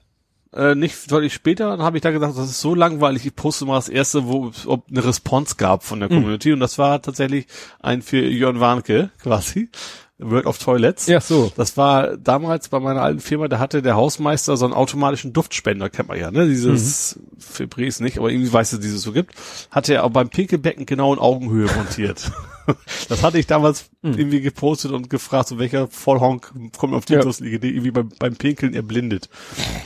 äh, 0.55 0.73
nicht 0.75 1.11
deutlich 1.11 1.33
später, 1.33 1.69
dann 1.69 1.81
habe 1.81 1.97
ich 1.97 2.01
da 2.01 2.11
gesagt, 2.11 2.37
das 2.37 2.49
ist 2.49 2.61
so 2.61 2.73
langweilig, 2.75 3.25
ich 3.25 3.35
poste 3.35 3.65
mal 3.65 3.75
das 3.75 3.89
erste, 3.89 4.25
wo 4.27 4.51
ob 4.65 4.85
eine 4.89 5.03
Response 5.05 5.55
gab 5.57 5.83
von 5.83 5.99
der 5.99 6.09
Community. 6.09 6.53
Und 6.53 6.59
das 6.61 6.77
war 6.77 7.01
tatsächlich 7.01 7.47
ein 7.81 8.01
für 8.01 8.21
Jörn 8.21 8.59
Warnke, 8.59 9.11
quasi. 9.21 9.69
World 10.17 10.45
of 10.45 10.57
Toilets. 10.59 11.07
Ja, 11.07 11.19
so. 11.19 11.51
Das 11.57 11.75
war 11.75 12.15
damals 12.15 12.69
bei 12.69 12.79
meiner 12.79 13.01
alten 13.01 13.19
Firma, 13.19 13.49
da 13.49 13.59
hatte 13.59 13.81
der 13.81 13.97
Hausmeister 13.97 14.55
so 14.55 14.63
einen 14.63 14.73
automatischen 14.73 15.33
Duftspender, 15.33 15.89
kennt 15.89 16.07
man 16.07 16.17
ja, 16.17 16.31
ne? 16.31 16.47
Dieses 16.47 17.17
Mhm. 17.17 17.21
Febreze 17.37 18.01
nicht, 18.01 18.17
aber 18.17 18.31
irgendwie 18.31 18.53
weiß, 18.53 18.69
dass 18.69 18.79
es 18.79 18.85
dieses 18.85 19.01
so 19.01 19.11
gibt. 19.11 19.35
Hatte 19.71 19.93
er 19.93 20.05
auch 20.05 20.11
beim 20.11 20.29
Pinkelbecken 20.29 20.85
genau 20.85 21.11
in 21.13 21.19
Augenhöhe 21.19 21.67
montiert. 21.75 22.31
das 23.09 23.23
hatte 23.23 23.37
ich 23.39 23.47
damals 23.47 23.89
Mhm. 24.01 24.19
irgendwie 24.19 24.41
gepostet 24.41 24.91
und 24.91 25.09
gefragt, 25.09 25.47
so 25.49 25.57
welcher 25.57 25.87
Vollhonk 25.87 26.53
kommt 26.77 26.93
auf 26.93 27.05
die 27.05 27.13
Ja. 27.13 27.21
Idee, 27.25 27.69
irgendwie 27.69 27.91
beim, 27.91 28.09
beim 28.19 28.35
Pinkeln 28.35 28.73
erblindet. 28.75 29.29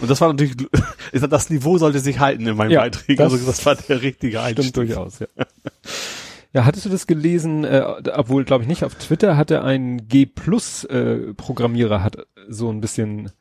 Und 0.02 0.10
das 0.12 0.20
war 0.20 0.28
natürlich, 0.28 0.56
ich 1.14 1.22
sag, 1.22 1.30
das 1.30 1.50
Niveau 1.50 1.78
sollte 1.78 2.00
sich 2.00 2.20
halten 2.20 2.46
in 2.46 2.58
meinen 2.58 2.72
Ja, 2.72 2.82
Beiträgen. 2.82 3.18
das 3.18 3.32
also 3.34 3.46
das 3.46 3.66
war 3.66 3.76
der 3.76 4.02
richtige 4.02 4.42
Einstieg. 4.42 4.66
Stimmt 4.70 4.78
durchaus, 4.90 5.20
ja. 5.20 5.28
Ja, 6.52 6.66
hattest 6.66 6.86
du 6.86 6.90
das 6.90 7.06
gelesen, 7.06 7.64
äh, 7.64 7.84
obwohl 8.12 8.44
glaube 8.44 8.64
ich 8.64 8.68
nicht, 8.68 8.84
auf 8.84 8.96
Twitter 8.96 9.38
hatte 9.38 9.64
ein 9.64 10.08
G-Plus-Programmierer 10.08 12.04
hat 12.04 12.26
so 12.48 12.72
ein 12.72 12.82
bisschen 12.82 13.32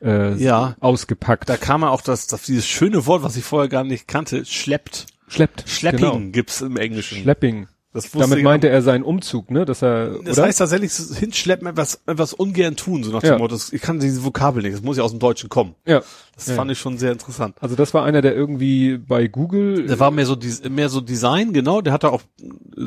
äh, 0.00 0.34
Ja. 0.36 0.76
ausgepackt. 0.80 1.48
Da 1.48 1.56
kam 1.56 1.84
auch 1.84 2.00
das, 2.02 2.26
das, 2.26 2.42
dieses 2.42 2.66
schöne 2.66 3.04
Wort, 3.06 3.22
was 3.22 3.36
ich 3.36 3.44
vorher 3.44 3.68
gar 3.68 3.84
nicht 3.84 4.06
kannte, 4.08 4.44
schleppt. 4.44 5.06
Schleppt. 5.28 5.64
Schlepping 5.66 5.98
Genau. 6.00 6.30
gibt's 6.32 6.60
im 6.60 6.76
Englischen. 6.76 7.18
Schlepping. 7.18 7.66
Das 7.94 8.04
wusste 8.06 8.20
Damit 8.20 8.38
ich 8.38 8.44
meinte 8.44 8.68
er 8.70 8.80
seinen 8.80 9.04
Umzug, 9.04 9.50
ne? 9.50 9.66
Dass 9.66 9.82
er, 9.82 10.18
Das 10.24 10.38
oder? 10.38 10.46
heißt 10.46 10.58
tatsächlich, 10.60 10.92
hinschleppen, 11.18 11.66
etwas, 11.68 12.00
etwas 12.06 12.32
ungern 12.32 12.74
tun, 12.74 13.04
so 13.04 13.12
nach 13.12 13.22
Ja. 13.22 13.32
dem 13.36 13.38
Motto, 13.40 13.56
ich 13.70 13.82
kann 13.82 14.00
diese 14.00 14.24
Vokabel 14.24 14.62
nicht, 14.62 14.74
das 14.74 14.82
muss 14.82 14.96
ja 14.96 15.02
aus 15.02 15.10
dem 15.10 15.20
Deutschen 15.20 15.48
kommen. 15.50 15.74
ja. 15.84 16.02
Das 16.34 16.46
Ja. 16.46 16.54
fand 16.54 16.70
ich 16.70 16.78
schon 16.78 16.96
sehr 16.96 17.12
interessant. 17.12 17.56
Also 17.60 17.76
das 17.76 17.92
war 17.92 18.04
einer, 18.04 18.22
der 18.22 18.34
irgendwie 18.34 18.96
bei 18.96 19.26
Google. 19.28 19.86
Der 19.86 20.00
war 20.00 20.10
mehr 20.10 20.24
so, 20.24 20.36
mehr 20.70 20.88
so 20.88 21.02
Design, 21.02 21.52
genau, 21.52 21.82
der 21.82 21.92
hatte 21.92 22.10
auch, 22.10 22.22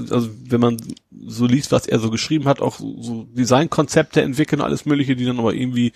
also 0.10 0.28
wenn 0.50 0.60
man 0.60 0.78
so 1.28 1.46
liest, 1.46 1.72
was 1.72 1.86
er 1.86 2.00
so 2.00 2.10
geschrieben 2.10 2.46
hat, 2.46 2.60
auch 2.60 2.80
so 2.80 3.28
Designkonzepte 3.32 4.24
entwickeln, 4.24 4.62
alles 4.62 4.86
mögliche, 4.86 5.16
die 5.16 5.26
dann 5.26 5.38
aber 5.38 5.54
irgendwie 5.54 5.94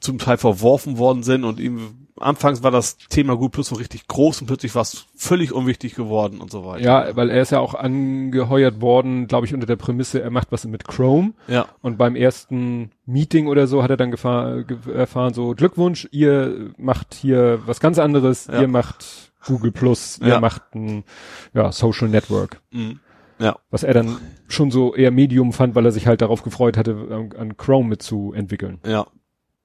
zum 0.00 0.18
Teil 0.18 0.38
verworfen 0.38 0.96
worden 0.96 1.22
sind 1.22 1.44
und 1.44 1.60
irgendwie, 1.60 1.84
anfangs 2.20 2.62
war 2.62 2.70
das 2.70 2.96
Thema 2.96 3.34
Google 3.34 3.50
Plus 3.50 3.68
so 3.68 3.74
richtig 3.76 4.06
groß 4.06 4.40
und 4.42 4.46
plötzlich 4.46 4.74
war 4.74 4.82
es 4.82 5.06
völlig 5.16 5.52
unwichtig 5.52 5.94
geworden 5.94 6.40
und 6.40 6.50
so 6.50 6.64
weiter. 6.64 6.84
ja, 6.84 7.16
weil 7.16 7.30
er 7.30 7.42
ist 7.42 7.50
ja 7.50 7.60
auch 7.60 7.74
angeheuert 7.74 8.80
worden, 8.80 9.26
glaube 9.26 9.46
ich, 9.46 9.54
unter 9.54 9.66
der 9.66 9.76
Prämisse, 9.76 10.22
er 10.22 10.30
macht 10.30 10.52
was 10.52 10.64
mit 10.66 10.86
Chrome. 10.86 11.32
Ja. 11.48 11.66
Und 11.82 11.98
beim 11.98 12.16
ersten 12.16 12.90
Meeting 13.06 13.46
oder 13.46 13.66
so 13.66 13.82
hat 13.82 13.90
er 13.90 13.96
dann 13.96 14.12
erfahren, 14.12 15.34
so 15.34 15.54
Glückwunsch, 15.54 16.08
ihr 16.12 16.72
macht 16.76 17.14
hier 17.14 17.60
was 17.66 17.80
ganz 17.80 17.98
anderes, 17.98 18.46
Ja. 18.46 18.60
ihr 18.62 18.68
macht 18.68 19.32
Google 19.46 19.72
Plus, 19.72 20.18
ihr 20.20 20.28
Ja. 20.28 20.40
macht 20.40 20.74
ein 20.74 21.04
ja, 21.54 21.72
Social 21.72 22.08
Network. 22.08 22.60
Mhm. 22.70 23.00
Ja. 23.38 23.56
Was 23.70 23.84
er 23.84 23.94
dann 23.94 24.18
schon 24.48 24.70
so 24.70 24.94
eher 24.94 25.10
Medium 25.10 25.54
fand, 25.54 25.74
weil 25.74 25.86
er 25.86 25.92
sich 25.92 26.06
halt 26.06 26.20
darauf 26.20 26.42
gefreut 26.42 26.76
hatte, 26.76 26.92
an, 27.10 27.30
an 27.38 27.56
Chrome 27.56 27.88
mitzuentwickeln. 27.88 28.80
Ja. 28.86 29.06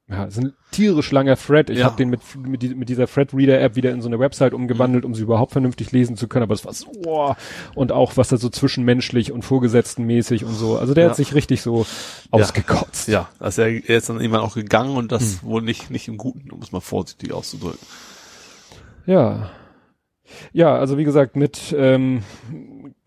Ja, 0.08 0.26
ist 0.26 0.38
ein 0.38 0.53
tierisch 0.72 1.12
langer 1.12 1.36
Thread. 1.36 1.70
Ich 1.72 1.80
Ja. 1.80 1.86
habe 1.86 1.95
den 1.95 2.10
mit, 2.10 2.22
mit, 2.38 2.78
mit 2.78 2.89
dieser 2.89 3.08
Thread-Reader-App 3.08 3.76
wieder 3.76 3.91
in 3.91 4.01
so 4.01 4.08
eine 4.08 4.20
Website 4.20 4.53
umgewandelt, 4.53 5.03
um 5.03 5.16
sie 5.16 5.24
überhaupt 5.24 5.51
vernünftig 5.53 5.91
lesen 5.91 6.16
zu 6.16 6.28
können. 6.28 6.43
Aber 6.43 6.53
es 6.53 6.64
war 6.64 6.74
so, 6.74 6.91
boah. 7.01 7.36
und 7.74 7.91
auch 7.91 8.16
was 8.16 8.28
da 8.28 8.38
so 8.38 8.49
zwischenmenschlich 8.49 9.32
und 9.32 9.41
vorgesetztenmäßig 9.43 10.45
und 10.45 10.53
so. 10.53 10.78
Also 10.78 10.93
der 10.93 11.06
Ja. 11.06 11.10
hat 11.10 11.16
sich 11.18 11.34
richtig 11.34 11.62
so 11.64 11.88
ausgekotzt. 12.30 13.08
Ja, 13.08 13.30
also 13.39 13.64
er, 13.64 13.70
er 13.89 13.97
ist 13.97 14.08
dann 14.10 14.20
irgendwann 14.20 14.41
auch 14.41 14.53
gegangen 14.56 14.95
und 14.95 15.12
das 15.12 15.41
Hm. 15.41 15.49
wohl 15.49 15.62
nicht, 15.64 15.89
nicht 15.89 16.08
im 16.08 16.18
Guten, 16.18 16.51
um 16.51 16.62
es 16.62 16.72
mal 16.72 16.82
vorsichtig 16.82 17.32
auszudrücken. 17.34 17.80
Ja. 19.06 19.49
Ja, 20.53 20.76
also 20.76 20.97
wie 20.97 21.03
gesagt, 21.03 21.36
mit, 21.36 21.74
ähm, 21.78 22.24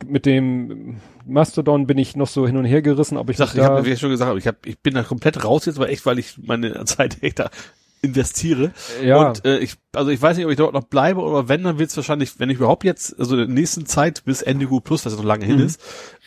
mit 0.06 0.24
dem 0.26 0.96
Mastodon 1.28 1.86
bin 1.86 1.98
ich 1.98 2.16
noch 2.16 2.28
so 2.28 2.46
hin 2.46 2.56
und 2.56 2.64
her 2.64 2.82
gerissen, 2.82 3.16
ob 3.16 3.30
ich, 3.30 3.36
sag, 3.36 3.54
ich 3.54 3.60
habe, 3.60 3.84
wie 3.84 3.90
ich 3.92 4.00
schon 4.00 4.10
gesagt 4.10 4.28
habe, 4.28 4.38
ich, 4.38 4.46
hab, 4.46 4.66
ich 4.66 4.78
bin 4.80 4.94
da 4.94 5.02
komplett 5.02 5.44
raus 5.44 5.66
jetzt, 5.66 5.76
aber 5.76 5.88
echt, 5.90 6.04
weil 6.06 6.18
ich 6.18 6.38
meine 6.38 6.84
Zeit 6.86 7.22
echt 7.22 7.38
da 7.38 7.50
investiere. 8.00 8.70
ja, 9.02 9.28
Und 9.28 9.44
äh, 9.44 9.58
ich, 9.58 9.74
also 9.92 10.10
ich 10.10 10.22
weiß 10.22 10.36
nicht, 10.36 10.46
ob 10.46 10.52
ich 10.52 10.56
dort 10.56 10.72
noch 10.72 10.84
bleibe 10.84 11.20
oder 11.20 11.48
wenn, 11.48 11.64
dann 11.64 11.78
wird 11.78 11.90
es 11.90 11.96
wahrscheinlich, 11.96 12.38
wenn 12.38 12.48
ich 12.50 12.58
überhaupt 12.58 12.84
jetzt, 12.84 13.18
also 13.18 13.34
in 13.34 13.38
der 13.40 13.48
nächsten 13.48 13.86
Zeit 13.86 14.24
bis 14.24 14.40
Ende 14.42 14.66
Go 14.66 14.80
Plus, 14.80 15.04
was 15.04 15.12
jetzt 15.12 15.20
noch 15.20 15.26
lange 15.28 15.44
hin 15.44 15.56
Mhm. 15.56 15.64
ist, 15.66 15.80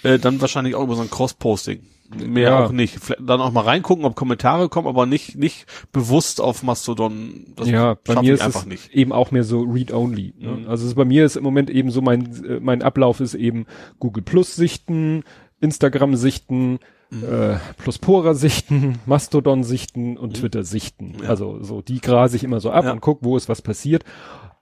äh, 0.03 0.19
dann 0.19 0.41
wahrscheinlich 0.41 0.75
auch 0.75 0.83
über 0.83 0.95
so 0.95 1.01
ein 1.01 1.09
Cross-Posting. 1.09 1.81
Mehr 2.15 2.49
Ja. 2.49 2.65
auch 2.65 2.71
nicht. 2.71 2.99
Vielleicht 2.99 3.21
dann 3.27 3.41
auch 3.41 3.51
mal 3.51 3.61
reingucken, 3.63 4.05
ob 4.05 4.15
Kommentare 4.15 4.69
kommen, 4.69 4.87
aber 4.87 5.05
nicht, 5.05 5.35
nicht 5.37 5.65
bewusst 5.91 6.41
auf 6.41 6.63
Mastodon. 6.63 7.45
Das 7.55 7.69
ja, 7.69 7.95
bei 8.05 8.21
mir 8.21 8.33
ist 8.33 8.41
einfach 8.41 8.61
es 8.61 8.65
nicht. 8.65 8.91
eben 8.93 9.11
auch 9.11 9.31
mehr 9.31 9.43
so 9.43 9.61
Read-Only. 9.61 10.33
Ne? 10.37 10.49
Mhm. 10.49 10.67
Also 10.69 10.85
es, 10.87 10.95
bei 10.95 11.05
mir 11.05 11.25
ist 11.25 11.35
im 11.37 11.43
Moment 11.43 11.69
eben 11.69 11.91
so 11.91 12.01
mein, 12.01 12.59
mein 12.61 12.81
Ablauf 12.81 13.19
ist 13.19 13.33
eben 13.33 13.65
Google 13.99 14.23
Plus 14.23 14.55
sichten, 14.55 15.23
Instagram 15.59 16.15
sichten, 16.15 16.79
Mhm. 17.13 17.23
äh, 17.25 17.57
Pluspora 17.77 18.33
sichten, 18.35 18.99
Mastodon 19.05 19.65
sichten 19.65 20.15
und 20.15 20.37
Twitter 20.37 20.63
sichten. 20.63 21.15
Mhm. 21.17 21.23
Ja. 21.23 21.29
Also 21.29 21.61
so 21.61 21.81
die 21.81 21.99
grase 21.99 22.37
ich 22.37 22.43
immer 22.45 22.61
so 22.61 22.71
ab 22.71 22.85
Ja. 22.85 22.93
und 22.93 23.01
guck, 23.01 23.19
wo 23.21 23.35
ist 23.35 23.49
was 23.49 23.61
passiert. 23.61 24.05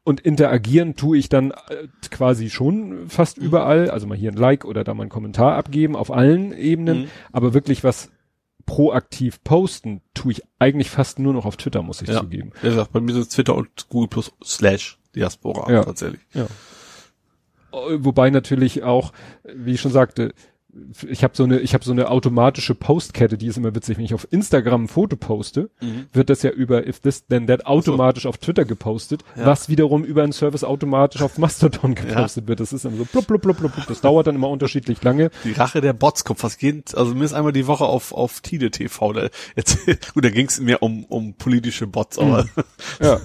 Und 0.10 0.22
interagieren 0.22 0.96
tue 0.96 1.20
ich 1.20 1.30
dann 1.30 1.52
äh, 1.52 1.88
quasi 2.10 2.50
schon 2.50 3.10
fast 3.10 3.38
Mhm. 3.38 3.44
überall. 3.46 3.92
Also 3.92 4.08
mal 4.08 4.18
hier 4.18 4.32
ein 4.32 4.38
Like 4.38 4.66
oder 4.66 4.84
da 4.84 4.96
mal 4.96 5.04
einen 5.04 5.12
Kommentar 5.12 5.56
abgeben 5.56 5.96
auf 5.96 6.10
allen 6.12 6.52
Ebenen. 6.52 7.02
Mhm. 7.02 7.08
Aber 7.32 7.54
wirklich 7.54 7.84
was 7.84 8.10
proaktiv 8.66 9.44
posten 9.44 10.02
tue 10.16 10.32
ich 10.32 10.42
eigentlich 10.58 10.90
fast 10.90 11.20
nur 11.20 11.34
noch 11.34 11.46
auf 11.46 11.58
Twitter, 11.58 11.84
muss 11.84 12.02
ich 12.02 12.08
Ja. 12.10 12.22
zugeben. 12.22 12.54
Wie 12.64 12.70
gesagt, 12.70 12.92
bei 12.92 13.00
mir 13.02 13.14
sind 13.14 13.30
Twitter 13.30 13.54
und 13.56 13.88
Google 13.90 14.08
Plus 14.08 14.32
slash 14.44 14.98
Diaspora 15.16 15.72
Ja. 15.72 15.84
tatsächlich. 15.84 16.22
Ja. 16.34 16.46
Äh, 17.72 17.98
Wobei 18.04 18.32
natürlich 18.32 18.82
auch, 18.82 19.14
wie 19.44 19.74
ich 19.74 19.82
schon 19.82 19.92
sagte, 19.92 20.34
ich 21.10 21.24
habe 21.24 21.36
so 21.36 21.44
eine, 21.46 21.60
ich 21.60 21.74
habe 21.74 21.84
so 21.84 21.92
eine 21.92 22.10
automatische 22.10 22.76
Postkette, 22.76 23.38
die 23.38 23.48
ist 23.48 23.58
immer 23.58 23.74
witzig. 23.74 23.98
Wenn 23.98 24.06
ich 24.06 24.14
auf 24.14 24.28
Instagram 24.32 24.84
ein 24.84 24.88
Foto 24.88 25.16
poste, 25.16 25.70
Mhm. 25.82 26.06
wird 26.14 26.30
das 26.30 26.44
ja 26.44 26.52
über 26.52 26.86
If 26.88 27.00
This 27.00 27.26
Then 27.26 27.48
That 27.48 27.66
automatisch 27.66 28.26
auf 28.28 28.38
Twitter 28.38 28.66
gepostet, 28.66 29.24
Ja. 29.36 29.48
was 29.48 29.70
wiederum 29.70 30.04
über 30.04 30.22
einen 30.24 30.32
Service 30.32 30.64
automatisch 30.64 31.22
auf 31.24 31.38
Mastodon 31.40 31.96
gepostet 31.96 32.48
wird. 32.48 32.60
Das 32.60 32.72
ist 32.72 32.86
dann 32.86 32.98
so 32.98 33.06
blub, 33.06 33.26
blub, 33.28 33.42
blub, 33.42 33.58
blub, 33.58 33.74
blub. 33.74 33.88
Das 33.88 34.02
dauert 34.02 34.28
dann 34.28 34.36
immer 34.36 34.50
unterschiedlich 34.50 35.04
lange. 35.04 35.32
Die 35.44 35.54
Rache 35.54 35.82
der 35.82 35.94
Bots 35.94 36.24
kommt 36.24 36.40
fast 36.40 36.62
jeden, 36.62 36.84
also 36.94 37.16
mir 37.16 37.24
ist 37.26 37.34
einmal 37.34 37.54
die 37.54 37.66
Woche 37.68 37.86
auf, 37.86 38.12
auf 38.14 38.42
Tide 38.42 38.70
TV, 38.70 39.14
da, 39.14 39.30
jetzt, 39.56 39.80
gut, 40.14 40.24
da 40.24 40.30
ging 40.30 40.46
es 40.48 40.60
mehr 40.60 40.84
um, 40.84 41.04
um 41.06 41.34
politische 41.34 41.88
Bots, 41.88 42.20
aber 42.20 42.46
Ja. 43.02 43.20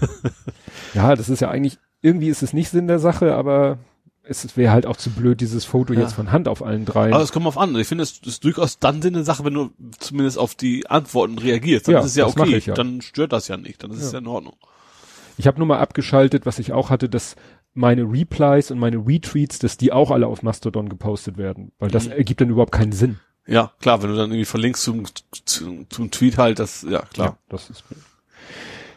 ja, 0.95 1.15
das 1.15 1.29
ist 1.29 1.41
ja 1.41 1.51
eigentlich, 1.51 1.79
irgendwie 2.01 2.29
ist 2.29 2.43
es 2.43 2.53
nicht 2.53 2.71
Sinn 2.71 2.87
der 2.89 2.99
Sache, 2.99 3.35
aber 3.35 3.79
es 4.27 4.57
wäre 4.57 4.73
halt 4.73 4.87
auch 4.87 4.97
zu 4.97 5.11
blöd, 5.11 5.41
dieses 5.41 5.65
Foto 5.65 5.93
Ja. 5.93 6.01
jetzt 6.01 6.15
von 6.15 6.33
Hand 6.33 6.49
auf 6.49 6.63
allen 6.65 6.85
dreien. 6.85 7.13
Aber 7.13 7.23
es 7.23 7.33
kommt 7.33 7.47
auf 7.47 7.59
an. 7.59 7.75
Ich 7.77 7.87
finde, 7.89 8.03
es 8.05 8.19
ist 8.25 8.45
durchaus 8.45 8.79
dann 8.79 9.03
eine 9.03 9.23
Sache, 9.25 9.45
wenn 9.45 9.55
du 9.55 9.71
zumindest 9.99 10.39
auf 10.39 10.55
die 10.55 10.87
Antworten 10.89 11.39
reagierst. 11.39 11.89
Dann 11.89 11.95
Ja, 11.95 12.01
ist 12.01 12.07
es 12.07 12.17
ja 12.17 12.27
okay. 12.27 12.59
ja. 12.65 12.75
Dann 12.75 13.01
stört 13.03 13.33
das 13.33 13.49
ja 13.49 13.57
nicht. 13.57 13.83
Dann 13.83 13.91
ist 13.91 13.99
es 13.99 14.07
Ja. 14.13 14.13
ja 14.15 14.19
in 14.21 14.27
Ordnung. 14.27 14.57
Ich 15.37 15.47
habe 15.47 15.59
nur 15.59 15.67
mal 15.67 15.79
abgeschaltet, 15.79 16.47
was 16.47 16.59
ich 16.59 16.73
auch 16.73 16.91
hatte, 16.91 17.09
dass 17.09 17.37
meine 17.75 18.03
Replies 18.03 18.71
und 18.71 18.79
meine 18.79 18.99
Retweets, 18.99 19.59
dass 19.59 19.77
die 19.77 19.93
auch 19.93 20.11
alle 20.13 20.29
auf 20.29 20.43
Mastodon 20.45 20.89
gepostet 20.89 21.37
werden, 21.37 21.73
weil 21.79 21.91
das 21.91 22.07
Mhm. 22.07 22.13
ergibt 22.13 22.41
dann 22.41 22.51
überhaupt 22.51 22.73
keinen 22.73 22.93
Sinn. 22.93 23.19
Ja, 23.47 23.73
klar, 23.81 24.03
wenn 24.03 24.11
du 24.11 24.17
dann 24.17 24.31
irgendwie 24.31 24.45
verlinkst 24.47 24.83
zum, 24.83 25.05
zum, 25.45 25.91
zum 25.91 26.11
Tweet 26.11 26.39
halt, 26.39 26.61
das, 26.61 26.87
ja, 26.89 27.01
klar. 27.13 27.27
Ja, 27.31 27.37
das 27.49 27.69
ist 27.69 27.87
blöd. 27.89 28.01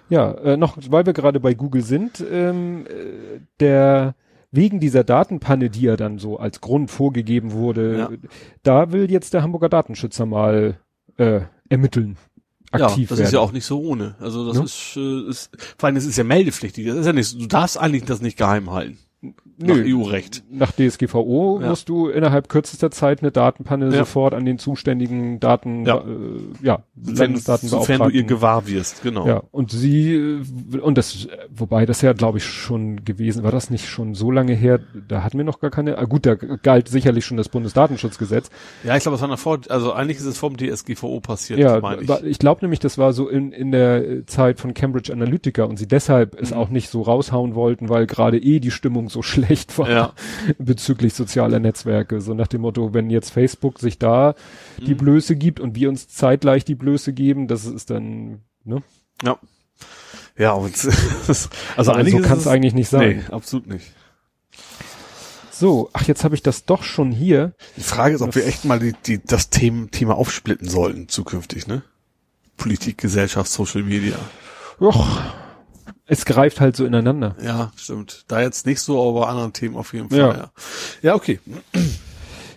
Ja, 0.09 0.31
äh, 0.35 0.55
noch, 0.57 0.77
weil 0.89 1.05
wir 1.05 1.13
gerade 1.13 1.39
bei 1.41 1.53
Google 1.53 1.81
sind, 1.81 2.23
ähm, 2.31 2.85
äh, 2.87 3.39
der 3.59 4.15
wegen 4.51 4.79
dieser 4.79 5.03
Datenpanne, 5.03 5.69
die 5.69 5.81
ja 5.81 5.97
dann 5.97 6.19
so 6.19 6.37
als 6.37 6.61
Grund 6.61 6.89
vorgegeben 6.91 7.51
wurde, 7.51 7.97
Ja. 7.97 8.09
da 8.63 8.91
will 8.91 9.11
jetzt 9.11 9.33
der 9.33 9.43
Hamburger 9.43 9.69
Datenschützer 9.69 10.25
mal 10.25 10.79
äh, 11.17 11.41
ermitteln, 11.69 12.17
aktiv 12.71 13.09
ja, 13.09 13.09
das 13.09 13.17
werden. 13.17 13.25
ist 13.27 13.33
ja 13.33 13.39
auch 13.39 13.51
nicht 13.51 13.65
so 13.65 13.79
ohne. 13.81 14.15
Also 14.19 14.47
das 14.47 14.57
Ne? 14.57 14.63
ist, 14.63 14.93
äh, 14.97 15.29
ist, 15.29 15.75
vor 15.77 15.87
allem, 15.87 15.95
es 15.97 16.05
ist 16.05 16.17
ja 16.17 16.23
meldepflichtig. 16.23 16.85
Das 16.87 16.95
ist 16.97 17.05
ja 17.05 17.13
nicht, 17.13 17.41
du 17.41 17.47
darfst 17.47 17.77
eigentlich 17.77 18.05
das 18.05 18.21
nicht 18.21 18.37
geheim 18.37 18.71
halten. 18.71 18.97
Nach 19.19 19.75
Nö. 19.75 19.83
EU-Recht. 20.03 20.43
Nach 20.51 20.71
DSGVO 20.71 21.59
Ja. 21.59 21.69
musst 21.69 21.89
du 21.89 22.07
innerhalb 22.09 22.49
kürzester 22.49 22.91
Zeit 22.91 23.21
eine 23.23 23.31
Datenpanne 23.31 23.85
Ja. 23.85 23.99
sofort 23.99 24.35
an 24.35 24.45
den 24.45 24.59
zuständigen 24.59 25.39
Daten, 25.39 25.87
Ja. 25.87 25.97
äh, 25.97 26.03
ja, 26.61 26.83
Landesdatenbeauftragten. 26.95 27.69
sofern 27.69 27.99
du 28.11 28.15
ihr 28.15 28.23
gewahr 28.23 28.67
wirst, 28.67 29.01
genau. 29.01 29.25
Ja, 29.27 29.41
und 29.51 29.71
sie, 29.71 30.39
und 30.79 30.99
das, 30.99 31.27
wobei 31.49 31.87
das 31.87 32.03
ja, 32.03 32.13
glaube 32.13 32.37
ich, 32.37 32.45
schon 32.45 33.03
gewesen, 33.05 33.43
war 33.43 33.51
das 33.51 33.71
nicht 33.71 33.87
schon 33.89 34.13
so 34.13 34.29
lange 34.29 34.53
her, 34.53 34.79
da 35.07 35.23
hatten 35.23 35.39
wir 35.39 35.45
noch 35.45 35.59
gar 35.59 35.71
keine, 35.71 35.97
ah, 35.97 36.03
gut, 36.05 36.27
da 36.27 36.35
galt 36.35 36.87
sicherlich 36.87 37.25
schon 37.25 37.37
das 37.37 37.49
Bundesdatenschutzgesetz. 37.49 38.51
Ja, 38.83 38.95
ich 38.95 39.01
glaube, 39.01 39.15
es 39.15 39.21
war 39.21 39.29
davor, 39.29 39.59
also 39.69 39.93
eigentlich 39.93 40.17
ist 40.17 40.25
es 40.25 40.37
vom 40.37 40.57
DSGVO 40.57 41.19
passiert, 41.21 41.59
Ja, 41.59 41.79
meine 41.79 42.03
ich. 42.03 42.09
ich 42.23 42.37
glaube 42.37 42.61
nämlich, 42.61 42.79
das 42.81 42.99
war 42.99 43.13
so 43.13 43.27
in, 43.27 43.51
in 43.51 43.71
der 43.71 44.27
Zeit 44.27 44.59
von 44.59 44.75
Cambridge 44.75 45.11
Analytica 45.11 45.63
und 45.63 45.77
sie 45.77 45.87
deshalb 45.87 46.39
es 46.39 46.51
Mhm. 46.51 46.57
auch 46.57 46.69
nicht 46.69 46.89
so 46.89 47.01
raushauen 47.01 47.55
wollten, 47.55 47.89
weil 47.89 48.05
gerade 48.05 48.37
eh 48.37 48.59
die 48.59 48.69
Stimmung 48.71 49.07
so 49.09 49.16
schlecht 49.23 49.77
war 49.77 49.89
Ja. 49.89 50.13
bezüglich 50.57 51.13
sozialer 51.13 51.59
Netzwerke. 51.59 52.21
So 52.21 52.33
nach 52.33 52.47
dem 52.47 52.61
Motto, 52.61 52.93
wenn 52.93 53.09
jetzt 53.09 53.31
Facebook 53.31 53.79
sich 53.79 53.99
da 53.99 54.35
die 54.77 54.93
Mhm. 54.93 54.97
Blöße 54.97 55.35
gibt 55.35 55.59
und 55.59 55.75
wir 55.75 55.89
uns 55.89 56.07
zeitgleich 56.07 56.65
die 56.65 56.75
Blöße 56.75 57.13
geben, 57.13 57.47
das 57.47 57.65
ist 57.65 57.89
dann, 57.89 58.41
ne? 58.63 58.81
Ja. 59.23 59.37
Ja, 60.37 60.51
und 60.51 60.73
also 61.27 61.49
Also 61.75 61.93
so 62.09 62.19
kann 62.19 62.37
es 62.37 62.47
eigentlich 62.47 62.73
nicht 62.73 62.89
sein. 62.89 63.17
Nee, 63.27 63.33
absolut 63.33 63.67
nicht. 63.67 63.91
So, 65.51 65.89
ach, 65.93 66.03
jetzt 66.03 66.23
habe 66.23 66.35
ich 66.35 66.43
das 66.43 66.65
doch 66.65 66.83
schon 66.83 67.11
hier. 67.11 67.53
Die 67.77 67.81
Frage 67.81 68.13
ist, 68.13 68.21
ob 68.21 68.35
wir 68.35 68.45
echt 68.45 68.63
mal 68.65 68.77
die, 68.79 68.93
die, 69.07 69.19
das 69.23 69.49
Thema, 69.49 69.87
Thema 69.89 70.15
aufsplitten 70.15 70.69
sollten 70.69 71.07
zukünftig, 71.09 71.65
ne? 71.65 71.81
Politik, 72.57 72.99
Gesellschaft, 72.99 73.49
Social 73.51 73.81
Media. 73.81 74.15
Och, 74.79 75.19
es 76.07 76.25
greift 76.25 76.59
halt 76.61 76.75
so 76.75 76.85
ineinander. 76.85 77.35
Ja, 77.41 77.71
stimmt. 77.75 78.23
Da 78.27 78.41
jetzt 78.41 78.65
nicht 78.65 78.79
so, 78.81 79.01
aber 79.01 79.21
bei 79.21 79.27
anderen 79.27 79.53
Themen 79.53 79.75
auf 79.75 79.93
jeden 79.93 80.09
Fall. 80.09 80.17
Ja. 80.19 80.33
Ja, 80.33 80.51
ja 81.01 81.15
okay. 81.15 81.39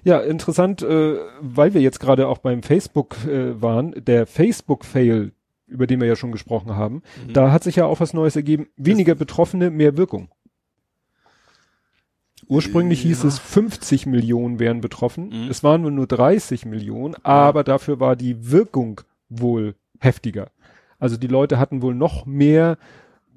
Ja, 0.05 0.19
interessant, 0.21 0.83
äh, 0.83 1.17
weil 1.41 1.75
wir 1.75 1.81
jetzt 1.83 2.01
gerade 2.01 2.29
auch 2.29 2.39
beim 2.39 2.63
Facebook 2.63 3.17
äh, 3.27 3.61
waren, 3.61 3.93
der 3.97 4.27
Facebook-Fail, 4.27 5.33
über 5.67 5.87
den 5.87 6.01
wir 6.01 6.09
ja 6.09 6.17
schon 6.17 6.33
gesprochen 6.33 6.75
haben, 6.77 7.03
Mhm. 7.27 7.33
da 7.35 7.53
hat 7.53 7.65
sich 7.65 7.77
ja 7.77 7.85
auch 7.85 8.01
was 8.01 8.15
Neues 8.15 8.35
ergeben. 8.37 8.69
Weniger 8.77 9.15
Betroffene, 9.15 9.71
mehr 9.71 9.97
Wirkung. 9.97 10.31
Ursprünglich 12.49 13.03
hieß 13.03 13.23
Ja. 13.23 13.29
es 13.29 13.39
50 13.39 14.07
Millionen 14.07 14.59
wären 14.59 14.81
betroffen. 14.81 15.29
Mhm. 15.29 15.51
Es 15.51 15.63
waren 15.63 15.83
nur, 15.83 15.91
nur 15.91 16.07
30 16.07 16.67
Millionen, 16.67 17.15
aber 17.23 17.63
dafür 17.65 18.01
war 18.01 18.17
die 18.17 18.51
Wirkung 18.51 19.03
wohl 19.29 19.75
heftiger. 20.01 20.51
Also 20.99 21.17
die 21.17 21.29
Leute 21.29 21.59
hatten 21.59 21.83
wohl 21.83 21.95
noch 21.95 22.27
mehr 22.27 22.77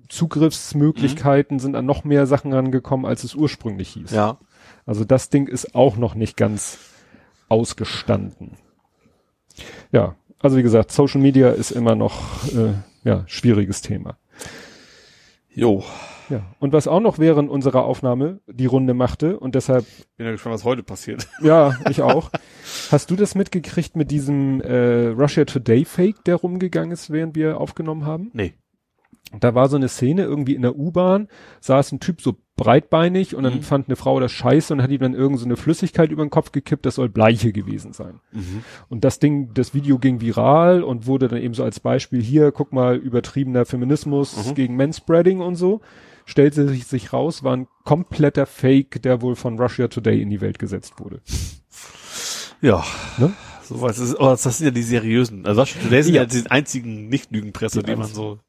Zugriffsmöglichkeiten, 0.10 1.60
sind 1.60 1.76
an 1.76 1.86
noch 1.86 2.04
mehr 2.04 2.26
Sachen 2.28 2.54
rangekommen, 2.54 3.06
als 3.06 3.24
es 3.24 3.36
ursprünglich 3.36 3.90
hieß. 3.90 4.12
Ja. 4.12 4.38
Also 4.86 5.06
das 5.06 5.30
Ding 5.30 5.48
ist 5.48 5.76
auch 5.76 5.98
noch 5.98 6.16
nicht 6.16 6.38
ganz 6.38 6.80
ausgestanden. 7.50 8.58
Ja, 9.92 10.16
also 10.40 10.58
wie 10.58 10.64
gesagt, 10.64 10.92
Social 10.92 11.22
Media 11.22 11.50
ist 11.50 11.72
immer 11.72 11.96
noch 11.96 12.22
äh, 12.54 12.74
ja 13.04 13.24
schwieriges 13.28 13.82
Thema. 13.82 14.18
Jo. 15.50 15.84
Ja, 16.30 16.42
und 16.60 16.74
was 16.74 16.88
auch 16.88 17.02
noch 17.02 17.20
während 17.20 17.50
unserer 17.50 17.84
Aufnahme 17.84 18.40
die 18.48 18.66
Runde 18.66 18.94
machte 18.94 19.38
und 19.40 19.56
deshalb 19.56 19.86
Bin 20.16 20.26
ja 20.26 20.32
gespannt, 20.32 20.56
was 20.56 20.64
heute 20.64 20.82
passiert. 20.82 21.28
ja, 21.42 21.78
ich 21.90 22.02
auch. 22.02 22.32
Hast 22.92 23.12
du 23.12 23.16
das 23.16 23.36
mitgekriegt 23.36 23.96
mit 23.96 24.10
diesem 24.10 24.62
äh, 24.62 25.08
Russia 25.08 25.46
Today 25.46 25.86
Fake, 25.86 26.24
der 26.26 26.36
rumgegangen 26.36 26.92
ist, 26.92 27.12
während 27.12 27.36
wir 27.36 27.60
aufgenommen 27.60 28.06
haben? 28.06 28.32
Nee. 28.34 28.54
Da 29.40 29.56
war 29.56 29.68
so 29.70 29.76
eine 29.78 29.88
Szene 29.90 30.24
irgendwie 30.24 30.54
in 30.56 30.62
der 30.62 30.76
U-Bahn, 30.78 31.28
saß 31.60 31.92
ein 31.92 32.00
Typ 32.00 32.22
so 32.22 32.36
breitbeinig 32.56 33.36
und 33.36 33.44
dann 33.44 33.56
Mhm. 33.56 33.62
fand 33.64 33.88
eine 33.88 33.96
Frau 33.96 34.20
das 34.20 34.32
scheiße 34.32 34.74
und 34.74 34.82
hat 34.84 34.92
ihm 34.92 35.00
dann 35.00 35.16
irgend 35.16 35.40
so 35.40 35.46
eine 35.46 35.56
Flüssigkeit 35.58 36.12
über 36.12 36.24
den 36.24 36.30
Kopf 36.30 36.52
gekippt, 36.52 36.86
das 36.86 36.96
soll 36.96 37.10
Bleiche 37.10 37.52
gewesen 37.52 37.94
sein. 37.94 38.20
Mhm. 38.32 38.64
Und 38.90 39.04
das 39.04 39.18
Ding, 39.20 39.54
das 39.56 39.74
Video 39.74 39.98
ging 39.98 40.22
viral 40.22 40.84
und 40.84 41.08
wurde 41.08 41.28
dann 41.30 41.42
eben 41.42 41.56
so 41.56 41.64
als 41.64 41.80
Beispiel 41.80 42.22
hier, 42.22 42.52
guck 42.52 42.72
mal, 42.74 42.96
übertriebener 42.96 43.66
Feminismus 43.66 44.50
Mhm. 44.52 44.54
gegen 44.56 44.76
Manspreading 44.76 45.40
und 45.40 45.56
so. 45.56 45.82
Stellte 46.26 46.68
sich, 46.70 46.86
sich 46.86 47.12
raus, 47.12 47.44
war 47.44 47.56
ein 47.58 47.68
kompletter 47.84 48.46
Fake, 48.46 49.02
der 49.02 49.22
wohl 49.22 49.36
von 49.36 49.60
Russia 49.60 49.88
Today 49.88 50.22
in 50.22 50.30
die 50.30 50.40
Welt 50.40 50.60
gesetzt 50.60 50.94
wurde. 51.00 51.22
Ja. 52.62 52.84
Ne? 53.18 53.34
sowas 53.66 53.98
ist, 53.98 54.20
oh, 54.20 54.30
das 54.30 54.44
sind 54.44 54.66
ja 54.66 54.72
die 54.72 54.84
seriösen. 54.84 55.46
Also 55.46 55.62
das 55.62 55.72
sind 55.74 55.92
Ja. 55.92 56.22
ja, 56.22 56.26
die 56.26 56.50
einzigen 56.52 57.08
Nicht-Lügenpresse, 57.08 57.80
Die 57.80 57.92
die, 57.92 57.96
man 57.96 58.08
so. 58.08 58.40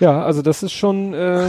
Ja, 0.00 0.22
also 0.24 0.40
das 0.40 0.62
ist 0.62 0.72
schon 0.72 1.12
äh, 1.12 1.48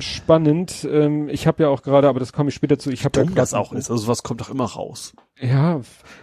spannend. 0.00 0.84
Ähm, 0.90 1.28
ich 1.28 1.46
habe 1.46 1.62
ja 1.62 1.68
auch 1.68 1.82
gerade, 1.82 2.08
aber 2.08 2.18
das 2.18 2.32
komme 2.32 2.48
ich 2.48 2.54
später 2.56 2.76
zu. 2.76 2.90
Ich 2.90 3.04
habe 3.04 3.20
ja 3.20 3.26
das 3.32 3.54
auch 3.54 3.72
ist. 3.72 3.88
Also 3.88 4.04
sowas 4.06 4.24
kommt 4.24 4.40
doch 4.40 4.50
immer 4.50 4.64
raus. 4.64 5.12
Ja, 5.40 5.80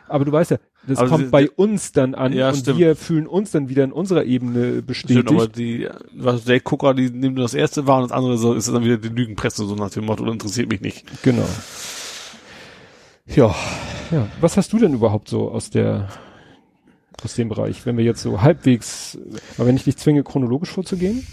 aber 0.10 0.26
du 0.26 0.34
weißt 0.34 0.52
ja, 0.52 0.58
das 0.86 0.98
Aber 0.98 1.08
kommt 1.10 1.26
sie- 1.26 1.30
bei 1.32 1.50
uns 1.50 1.94
dann 1.94 2.14
an 2.14 2.34
Ja, 2.34 2.50
und 2.50 2.58
stimmt. 2.58 2.78
wir 2.78 2.98
fühlen 2.98 3.26
uns 3.26 3.52
dann 3.52 3.70
wieder 3.70 3.86
in 3.86 3.94
unserer 3.94 4.26
Ebene 4.26 4.82
bestätigt. 4.82 5.22
Stimmt, 5.22 5.32
aber 5.32 5.48
die, 5.48 5.88
was 6.14 6.44
der 6.44 6.60
Gucker, 6.60 6.94
die 6.94 7.10
nehmen 7.10 7.36
nur 7.36 7.46
das 7.46 7.54
erste 7.54 7.88
wahr 7.88 7.98
und 8.02 8.10
das 8.10 8.18
andere 8.18 8.38
so, 8.38 8.54
ist 8.54 8.68
dann 8.68 8.84
wieder 8.84 8.98
die 8.98 9.08
Lügenpresse, 9.10 9.66
so 9.66 9.76
nach 9.76 9.92
dem 9.92 10.06
Motto, 10.06 10.26
interessiert 10.30 10.70
mich 10.70 10.82
nicht. 10.82 11.06
genau. 11.24 11.48
Ja. 13.28 13.56
Ja, 14.12 14.28
was 14.42 14.58
hast 14.58 14.74
du 14.74 14.78
denn 14.80 14.94
überhaupt 14.94 15.30
so 15.30 15.50
aus 15.52 15.70
der 15.70 16.10
aus 17.24 17.36
dem 17.36 17.50
Bereich, 17.50 17.86
wenn 17.86 17.98
wir 17.98 18.04
jetzt 18.04 18.22
so 18.22 18.42
halbwegs, 18.42 19.18
aber 19.58 19.68
wenn 19.68 19.76
ich 19.76 19.84
dich 19.84 19.98
zwinge, 19.98 20.24
chronologisch 20.24 20.72
vorzugehen, 20.72 21.26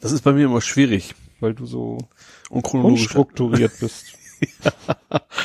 Das 0.00 0.12
ist 0.12 0.22
bei 0.22 0.32
mir 0.32 0.46
immer 0.46 0.60
schwierig. 0.60 1.14
weil 1.40 1.54
du 1.54 1.66
so 1.66 1.98
unstrukturiert 2.50 3.72
bist. 3.80 4.06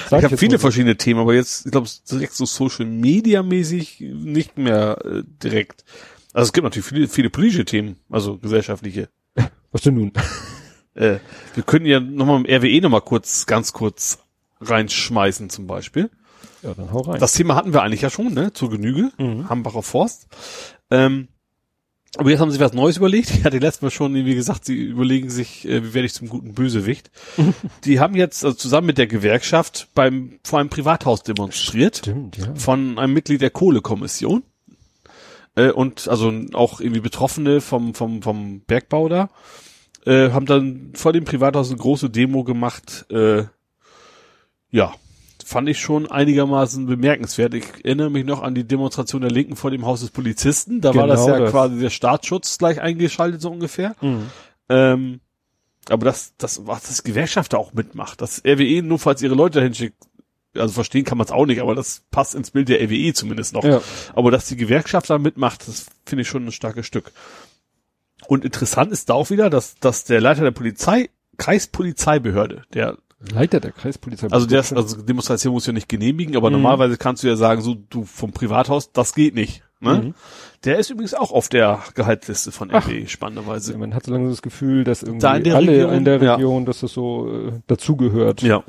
Ich 0.08 0.24
habe 0.26 0.36
viele 0.36 0.60
verschiedene 0.60 0.98
Themen, 0.98 1.22
aber 1.22 1.34
jetzt, 1.34 1.66
ich 1.66 1.72
glaube, 1.72 1.88
direkt 2.12 2.34
so 2.34 2.46
Social 2.46 2.86
Media 2.86 3.42
mäßig 3.42 4.02
nicht 4.02 4.58
mehr 4.58 4.98
äh, 5.06 5.24
direkt. 5.42 5.86
Also 6.34 6.48
es 6.48 6.54
gibt 6.54 6.66
natürlich 6.66 6.86
viele, 6.86 7.08
viele 7.08 7.30
politische 7.30 7.64
Themen, 7.64 7.96
also 8.10 8.38
gesellschaftliche. 8.38 9.08
Was 9.72 9.84
denn 9.84 9.94
nun? 9.94 10.12
Äh, 10.96 11.20
wir 11.54 11.64
können 11.64 11.86
ja 11.86 12.02
nochmal 12.02 12.44
im 12.44 12.46
RWE 12.46 12.82
nochmal 12.82 13.02
kurz, 13.02 13.46
ganz 13.46 13.72
kurz 13.72 14.20
reinschmeißen 14.60 15.50
zum 15.50 15.68
Beispiel. 15.68 16.10
Ja, 16.64 16.74
dann 16.74 16.92
hau 16.92 17.02
rein. 17.02 17.20
Das 17.20 17.34
Thema 17.34 17.56
hatten 17.56 17.74
wir 17.74 17.82
eigentlich 17.82 18.02
ja 18.02 18.10
schon, 18.10 18.34
ne? 18.34 18.54
Zur 18.54 18.70
Genüge. 18.70 19.12
Mhm. 19.18 19.50
Hambacher 19.50 19.84
Forst. 19.84 20.28
Ähm, 20.90 21.28
aber 22.18 22.30
jetzt 22.30 22.42
haben 22.42 22.52
sie 22.52 22.60
was 22.60 22.74
Neues 22.74 22.98
überlegt. 22.98 23.32
Ich 23.38 23.44
hatte 23.46 23.58
letztes 23.58 23.82
Mal 23.82 23.92
schon, 23.92 24.14
wie 24.14 24.36
gesagt, 24.36 24.66
sie 24.66 24.76
überlegen 24.76 25.30
sich, 25.30 25.68
äh, 25.68 25.84
wie 25.84 25.94
werde 25.94 26.06
ich 26.06 26.14
zum 26.14 26.30
guten 26.30 26.54
Bösewicht. 26.54 27.10
Die 27.86 28.00
haben 28.00 28.16
jetzt 28.16 28.44
also 28.44 28.56
zusammen 28.56 28.88
mit 28.88 28.98
der 28.98 29.08
Gewerkschaft 29.08 29.88
beim 29.96 30.40
vor 30.44 30.60
einem 30.60 30.70
Privathaus 30.70 31.24
demonstriert 31.24 31.98
Stimmt, 31.98 32.38
ja. 32.38 32.54
von 32.56 33.00
einem 33.00 33.14
Mitglied 33.14 33.42
der 33.42 33.50
Kohlekommission. 33.50 34.44
Äh, 35.56 35.72
und 35.72 36.08
also 36.08 36.32
auch 36.54 36.80
irgendwie 36.80 37.02
Betroffene 37.02 37.62
vom, 37.62 37.94
vom, 37.94 38.22
vom 38.22 38.62
Bergbau 38.62 39.10
da, 39.10 39.30
äh, 40.06 40.32
haben 40.32 40.46
dann 40.46 40.92
vor 40.96 41.14
dem 41.14 41.26
Privathaus 41.26 41.70
eine 41.70 41.80
große 41.80 42.10
Demo 42.10 42.44
gemacht. 42.44 43.06
Äh, 43.10 43.46
ja, 44.70 44.94
fand 45.52 45.70
ich 45.70 45.80
schon 45.80 46.10
einigermaßen 46.10 46.86
bemerkenswert. 46.86 47.54
Ich 47.54 47.66
erinnere 47.84 48.10
mich 48.10 48.26
noch 48.26 48.42
an 48.42 48.56
die 48.56 48.64
Demonstration 48.64 49.22
der 49.22 49.32
Linken 49.32 49.56
vor 49.56 49.70
dem 49.70 49.86
Haus 49.86 50.00
des 50.02 50.10
Polizisten. 50.10 50.82
Da 50.82 50.96
war 50.96 51.08
das 51.08 51.26
Genau 51.26 51.36
ja 51.36 51.42
das. 51.42 51.52
quasi 51.52 51.80
der 51.80 51.90
Staatsschutz 51.90 52.58
gleich 52.58 52.82
eingeschaltet, 52.82 53.42
so 53.42 53.52
ungefähr. 53.52 53.96
Mhm. 54.02 54.30
Ähm, 54.70 55.20
aber 55.90 56.06
das, 56.06 56.34
das, 56.38 56.66
was 56.66 56.84
das 56.84 57.04
Gewerkschaft 57.04 57.54
da 57.54 57.58
auch 57.58 57.74
mitmacht, 57.74 58.22
das 58.22 58.42
RWE 58.46 58.82
nur 58.82 58.98
falls 58.98 59.22
ihre 59.22 59.36
Leute 59.36 59.60
dahin 59.60 59.74
schickt, 59.74 59.98
also 60.56 60.74
verstehen 60.74 61.06
kann 61.06 61.18
man 61.18 61.26
es 61.26 61.32
auch 61.32 61.46
nicht, 61.46 61.62
aber 61.62 61.76
das 61.76 62.04
passt 62.12 62.34
ins 62.36 62.52
Bild 62.52 62.70
der 62.70 62.82
RWE 62.82 63.14
zumindest 63.14 63.54
noch. 63.54 63.64
Ja. 63.64 63.82
Aber 64.14 64.32
dass 64.32 64.48
die 64.48 64.58
Gewerkschaft 64.58 65.10
da 65.10 65.18
mitmacht, 65.18 65.68
das 65.68 65.88
finde 66.06 66.22
ich 66.22 66.30
schon 66.30 66.46
ein 66.46 66.52
starkes 66.52 66.86
Stück. 66.86 67.12
Und 68.28 68.46
interessant 68.46 68.92
ist 68.92 69.10
da 69.10 69.16
auch 69.16 69.30
wieder, 69.30 69.50
dass, 69.50 69.76
dass 69.76 70.06
der 70.06 70.22
Leiter 70.22 70.44
der 70.44 70.52
Polizei, 70.52 71.10
Kreispolizeibehörde, 71.38 72.64
der, 72.74 72.98
Leiter 73.34 73.60
der 73.60 73.72
Kreispolizei. 73.72 74.28
also 74.32 74.46
der, 74.48 74.60
also 74.60 75.02
Demonstration 75.02 75.54
muss 75.54 75.66
ja 75.68 75.74
nicht 75.74 75.88
genehmigen, 75.90 76.36
aber 76.36 76.50
Mhm. 76.50 76.56
normalerweise 76.58 76.98
kannst 76.98 77.24
du 77.24 77.28
ja 77.28 77.36
sagen, 77.36 77.62
so, 77.62 77.76
du 77.90 78.04
vom 78.06 78.32
Privathaus, 78.32 78.92
das 78.92 79.14
geht 79.14 79.36
nicht. 79.36 79.64
Ne? 79.80 79.94
Mhm. 79.96 80.14
Der 80.64 80.78
ist 80.78 80.90
übrigens 80.92 81.14
auch 81.14 81.32
auf 81.32 81.50
der 81.50 81.80
Gehaltsliste 81.96 82.52
von. 82.52 82.70
RWE, 82.72 83.08
spannenderweise. 83.08 83.78
man 83.78 83.94
hat 83.96 84.06
so 84.06 84.12
lange 84.12 84.30
das 84.30 84.42
Gefühl, 84.42 84.84
dass 84.84 85.02
irgendwie 85.04 85.22
Da 85.22 85.36
in 85.36 85.44
der 85.44 85.56
alle 85.56 85.72
Region, 85.72 85.94
in 85.94 86.06
der 86.06 86.22
ja. 86.22 86.36
Region, 86.36 86.66
dass 86.66 86.82
das 86.82 86.94
so 86.94 87.32
äh, 87.32 87.52
dazugehört. 87.68 88.42
Ja. 88.44 88.64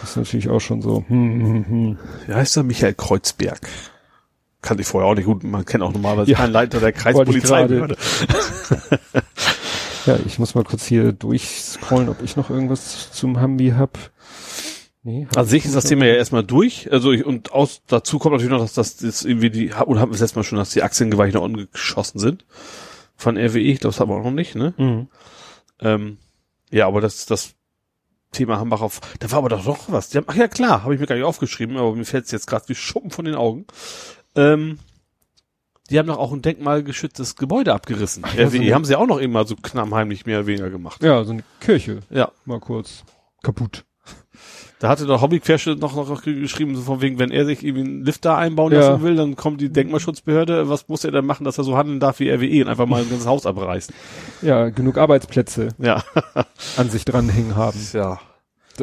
Das 0.00 0.10
ist 0.10 0.16
natürlich 0.16 0.48
auch 0.48 0.60
schon 0.60 0.80
so. 0.82 1.04
Hm, 1.08 1.40
hm, 1.40 1.66
hm. 1.68 1.98
Wie 2.26 2.32
heißt 2.34 2.56
er? 2.56 2.62
Michael 2.62 2.94
Kreuzberg. 2.94 3.60
Kannte 4.62 4.82
ich 4.82 4.86
vorher 4.86 5.10
auch 5.10 5.14
nicht 5.16 5.26
gut. 5.26 5.42
Man 5.42 5.64
kennt 5.64 5.82
auch 5.82 5.92
normalerweise 5.92 6.30
Ja. 6.30 6.38
keinen 6.38 6.52
Leiter 6.52 6.78
der 6.80 6.92
Kreispolizeibehörde. 6.92 7.96
Ja, 10.06 10.18
ich 10.26 10.38
muss 10.38 10.54
mal 10.54 10.64
kurz 10.64 10.86
hier 10.86 11.12
durchscrollen, 11.12 12.08
ob 12.08 12.22
ich 12.22 12.36
noch 12.36 12.50
irgendwas 12.50 13.12
zum 13.12 13.40
Hambi 13.40 13.70
hab. 13.70 13.98
Nee, 15.04 15.26
hab 15.26 15.38
An 15.38 15.46
sich 15.46 15.60
ich 15.60 15.66
ist 15.66 15.74
das. 15.74 15.84
Thema 15.84 16.06
ja 16.06 16.14
erstmal 16.14 16.44
durch. 16.44 16.90
Also 16.92 17.12
ich, 17.12 17.24
und 17.24 17.52
aus 17.52 17.82
dazu 17.86 18.18
kommt 18.18 18.34
natürlich 18.34 18.52
noch, 18.52 18.60
dass 18.60 18.74
das 18.74 19.00
jetzt 19.00 19.24
irgendwie 19.24 19.50
die 19.50 19.72
oder 19.72 20.00
haben 20.00 20.10
wir 20.10 20.14
das 20.14 20.20
letzte 20.20 20.38
Mal 20.38 20.44
schon, 20.44 20.58
dass 20.58 20.70
die 20.70 20.82
Aktiengeweiche 20.82 21.34
nach 21.34 21.42
unten 21.42 21.68
geschossen 21.70 22.18
sind 22.18 22.44
von 23.16 23.36
RWE. 23.36 23.58
Ich 23.58 23.80
glaube, 23.80 23.92
das 23.92 24.00
haben 24.00 24.10
wir 24.10 24.16
auch 24.16 24.24
noch 24.24 24.30
nicht. 24.30 24.54
Ne? 24.54 24.74
Mhm. 24.76 25.08
Ähm, 25.80 26.18
ja, 26.70 26.86
aber 26.86 27.00
das 27.00 27.26
das 27.26 27.54
Thema 28.32 28.58
Hambach 28.58 28.80
auf. 28.80 29.00
Da 29.20 29.30
war 29.30 29.38
aber 29.38 29.50
doch 29.50 29.64
noch 29.64 29.92
was. 29.92 30.14
Haben, 30.14 30.26
ach 30.28 30.34
ja 30.34 30.48
klar, 30.48 30.84
habe 30.84 30.94
ich 30.94 31.00
mir 31.00 31.06
gar 31.06 31.16
nicht 31.16 31.24
aufgeschrieben, 31.24 31.76
aber 31.76 31.94
mir 31.94 32.04
fällt 32.04 32.24
es 32.24 32.30
jetzt 32.30 32.46
gerade 32.46 32.68
wie 32.68 32.74
Schuppen 32.74 33.10
von 33.10 33.24
den 33.24 33.34
Augen. 33.34 33.66
Ähm, 34.34 34.78
die 35.90 35.98
haben 35.98 36.06
doch 36.06 36.18
auch 36.18 36.32
ein 36.32 36.42
denkmalgeschütztes 36.42 37.36
Gebäude 37.36 37.72
abgerissen. 37.74 38.22
Ach 38.26 38.34
ja, 38.34 38.74
haben 38.74 38.84
sie 38.84 38.96
auch 38.96 39.06
noch 39.06 39.18
immer 39.18 39.44
so 39.44 39.56
knammheimlich 39.56 40.26
mehr 40.26 40.38
oder 40.38 40.46
weniger 40.46 40.70
gemacht. 40.70 41.02
Ja, 41.02 41.22
so 41.24 41.32
eine 41.32 41.44
Kirche, 41.60 42.00
Ja, 42.10 42.30
mal 42.44 42.60
kurz 42.60 43.04
kaputt. 43.42 43.84
Da 44.78 44.88
hatte 44.88 45.06
der 45.06 45.20
Hobbyquersche 45.20 45.76
noch, 45.76 45.94
noch, 45.94 46.08
noch 46.08 46.22
geschrieben, 46.22 46.74
so 46.74 46.82
von 46.82 47.00
wegen, 47.00 47.20
wenn 47.20 47.30
er 47.30 47.44
sich 47.44 47.64
irgendwie 47.64 47.84
einen 47.84 48.04
Lift 48.04 48.24
da 48.24 48.36
einbauen 48.36 48.72
Ja. 48.72 48.80
lassen 48.80 49.02
will, 49.04 49.14
dann 49.14 49.36
kommt 49.36 49.60
die 49.60 49.68
Denkmalschutzbehörde, 49.68 50.68
was 50.68 50.88
muss 50.88 51.04
er 51.04 51.12
dann 51.12 51.24
machen, 51.24 51.44
dass 51.44 51.56
er 51.58 51.62
so 51.62 51.76
handeln 51.76 52.00
darf 52.00 52.18
wie 52.18 52.28
RWE 52.30 52.62
und 52.64 52.68
einfach 52.68 52.86
mal 52.86 53.02
ein 53.02 53.08
ganzes 53.08 53.28
Haus 53.28 53.46
abreißen. 53.46 53.94
Ja, 54.42 54.70
genug 54.70 54.98
Arbeitsplätze 54.98 55.68
Ja. 55.78 56.02
an 56.76 56.90
sich 56.90 57.04
dranhängen 57.04 57.54
haben. 57.54 57.78
Ja. 57.92 58.18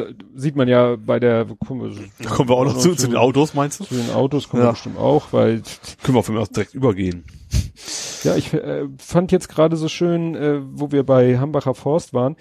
Da 0.00 0.24
sieht 0.34 0.56
man 0.56 0.68
ja 0.68 0.96
bei 0.96 1.18
der, 1.20 1.46
kommen 1.66 1.82
wir, 1.82 1.90
Da 2.22 2.30
kommen 2.30 2.48
wir 2.48 2.56
auch 2.56 2.64
noch 2.64 2.78
zu, 2.78 2.94
zu 2.94 3.06
den 3.08 3.16
Autos, 3.16 3.54
meinst 3.54 3.80
du? 3.80 3.84
zu 3.84 3.94
den 3.94 4.10
Autos 4.10 4.48
kommen 4.48 4.62
Ja. 4.62 4.68
wir 4.68 4.72
bestimmt 4.72 4.98
auch, 4.98 5.32
weil 5.32 5.62
Können 6.02 6.16
wir 6.16 6.22
von 6.22 6.34
mir 6.34 6.40
aus 6.40 6.50
direkt 6.50 6.74
übergehen. 6.74 7.24
Ja, 8.24 8.36
ich 8.36 8.52
äh, 8.52 8.86
fand 8.98 9.32
jetzt 9.32 9.48
gerade 9.48 9.76
so 9.76 9.88
schön, 9.88 10.34
äh, 10.34 10.60
wo 10.72 10.92
wir 10.92 11.04
bei 11.04 11.38
Hambacher 11.38 11.74
Forst 11.74 12.12
waren. 12.12 12.36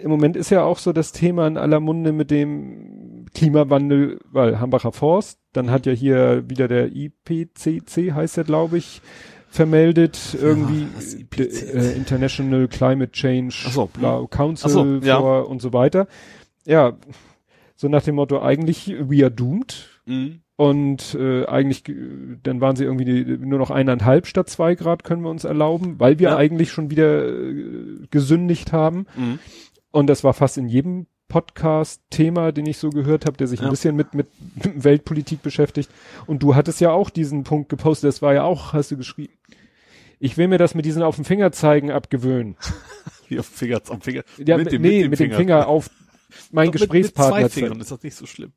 Im 0.00 0.10
Moment 0.10 0.36
ist 0.36 0.50
ja 0.50 0.64
auch 0.64 0.78
so 0.78 0.92
das 0.92 1.12
Thema 1.12 1.46
in 1.46 1.56
aller 1.58 1.78
Munde 1.78 2.12
mit 2.12 2.30
dem 2.30 3.26
Klimawandel, 3.34 4.18
weil 4.30 4.58
Hambacher 4.58 4.92
Forst, 4.92 5.38
dann 5.52 5.70
hat 5.70 5.86
ja 5.86 5.92
hier 5.92 6.44
wieder 6.48 6.66
der 6.66 6.90
IPCC, 6.94 8.12
heißt 8.14 8.38
er, 8.38 8.44
glaube 8.44 8.78
ich, 8.78 9.02
vermeldet, 9.50 10.18
irgendwie 10.40 10.86
d- 11.36 11.42
IPCC? 11.44 11.74
äh, 11.74 11.92
International 11.92 12.68
Climate 12.68 13.12
Change 13.12 13.54
so, 13.70 13.86
bla, 13.86 14.24
Council 14.30 14.70
so, 14.70 14.84
ja. 15.06 15.18
und 15.18 15.60
so 15.60 15.72
weiter. 15.74 16.06
Ja, 16.66 16.96
so 17.76 17.88
nach 17.88 18.02
dem 18.02 18.14
Motto, 18.16 18.40
eigentlich 18.42 18.94
we 19.00 19.22
are 19.22 19.30
doomed. 19.30 19.88
Mhm. 20.06 20.40
Und 20.56 21.14
äh, 21.18 21.46
eigentlich, 21.46 21.88
äh, 21.88 21.94
dann 22.42 22.60
waren 22.60 22.76
sie 22.76 22.84
irgendwie 22.84 23.24
nur 23.44 23.58
noch 23.58 23.70
eineinhalb 23.70 24.26
statt 24.26 24.48
zwei 24.48 24.74
Grad 24.74 25.02
können 25.02 25.22
wir 25.22 25.30
uns 25.30 25.44
erlauben, 25.44 25.98
weil 25.98 26.18
wir 26.18 26.30
Ja. 26.30 26.36
eigentlich 26.36 26.70
schon 26.70 26.90
wieder 26.90 27.26
äh, 27.28 28.06
gesündigt 28.10 28.72
haben. 28.72 29.06
Mhm. 29.16 29.38
Und 29.90 30.06
das 30.08 30.22
war 30.24 30.34
fast 30.34 30.58
in 30.58 30.68
jedem 30.68 31.06
Podcast-Thema, 31.28 32.52
den 32.52 32.66
ich 32.66 32.78
so 32.78 32.90
gehört 32.90 33.26
habe, 33.26 33.36
der 33.36 33.46
sich 33.46 33.60
Ja. 33.60 33.66
ein 33.66 33.70
bisschen 33.70 33.96
mit, 33.96 34.14
mit 34.14 34.28
Weltpolitik 34.84 35.42
beschäftigt. 35.42 35.90
Und 36.26 36.42
du 36.42 36.54
hattest 36.54 36.80
ja 36.80 36.92
auch 36.92 37.10
diesen 37.10 37.42
Punkt 37.44 37.68
gepostet, 37.68 38.08
das 38.08 38.22
war 38.22 38.34
ja 38.34 38.44
auch, 38.44 38.72
hast 38.72 38.90
du 38.90 38.96
geschrieben. 38.96 39.32
Ich 40.20 40.36
will 40.36 40.46
mir 40.46 40.58
das 40.58 40.74
mit 40.76 40.84
diesen 40.84 41.02
auf 41.02 41.16
den 41.16 41.24
Finger 41.24 41.50
zeigen 41.50 41.90
abgewöhnen. 41.90 42.56
Hier 43.28 43.40
auf 43.40 43.46
Finger, 43.46 43.80
am 43.88 44.00
Finger. 44.00 44.22
Ja, 44.38 44.56
mit, 44.58 44.70
nee, 44.80 45.08
mit 45.08 45.18
dem 45.18 45.32
Finger 45.32 45.66
auf 45.66 45.90
mein 46.50 46.66
Doch, 46.66 46.72
Gesprächspartner 46.72 47.36
Mit, 47.36 47.44
mit 47.44 47.52
zwei. 47.52 47.60
Fingern 47.60 47.80
ist 47.80 47.90
das 47.90 48.02
nicht 48.02 48.16
so 48.16 48.26
schlimm. 48.26 48.52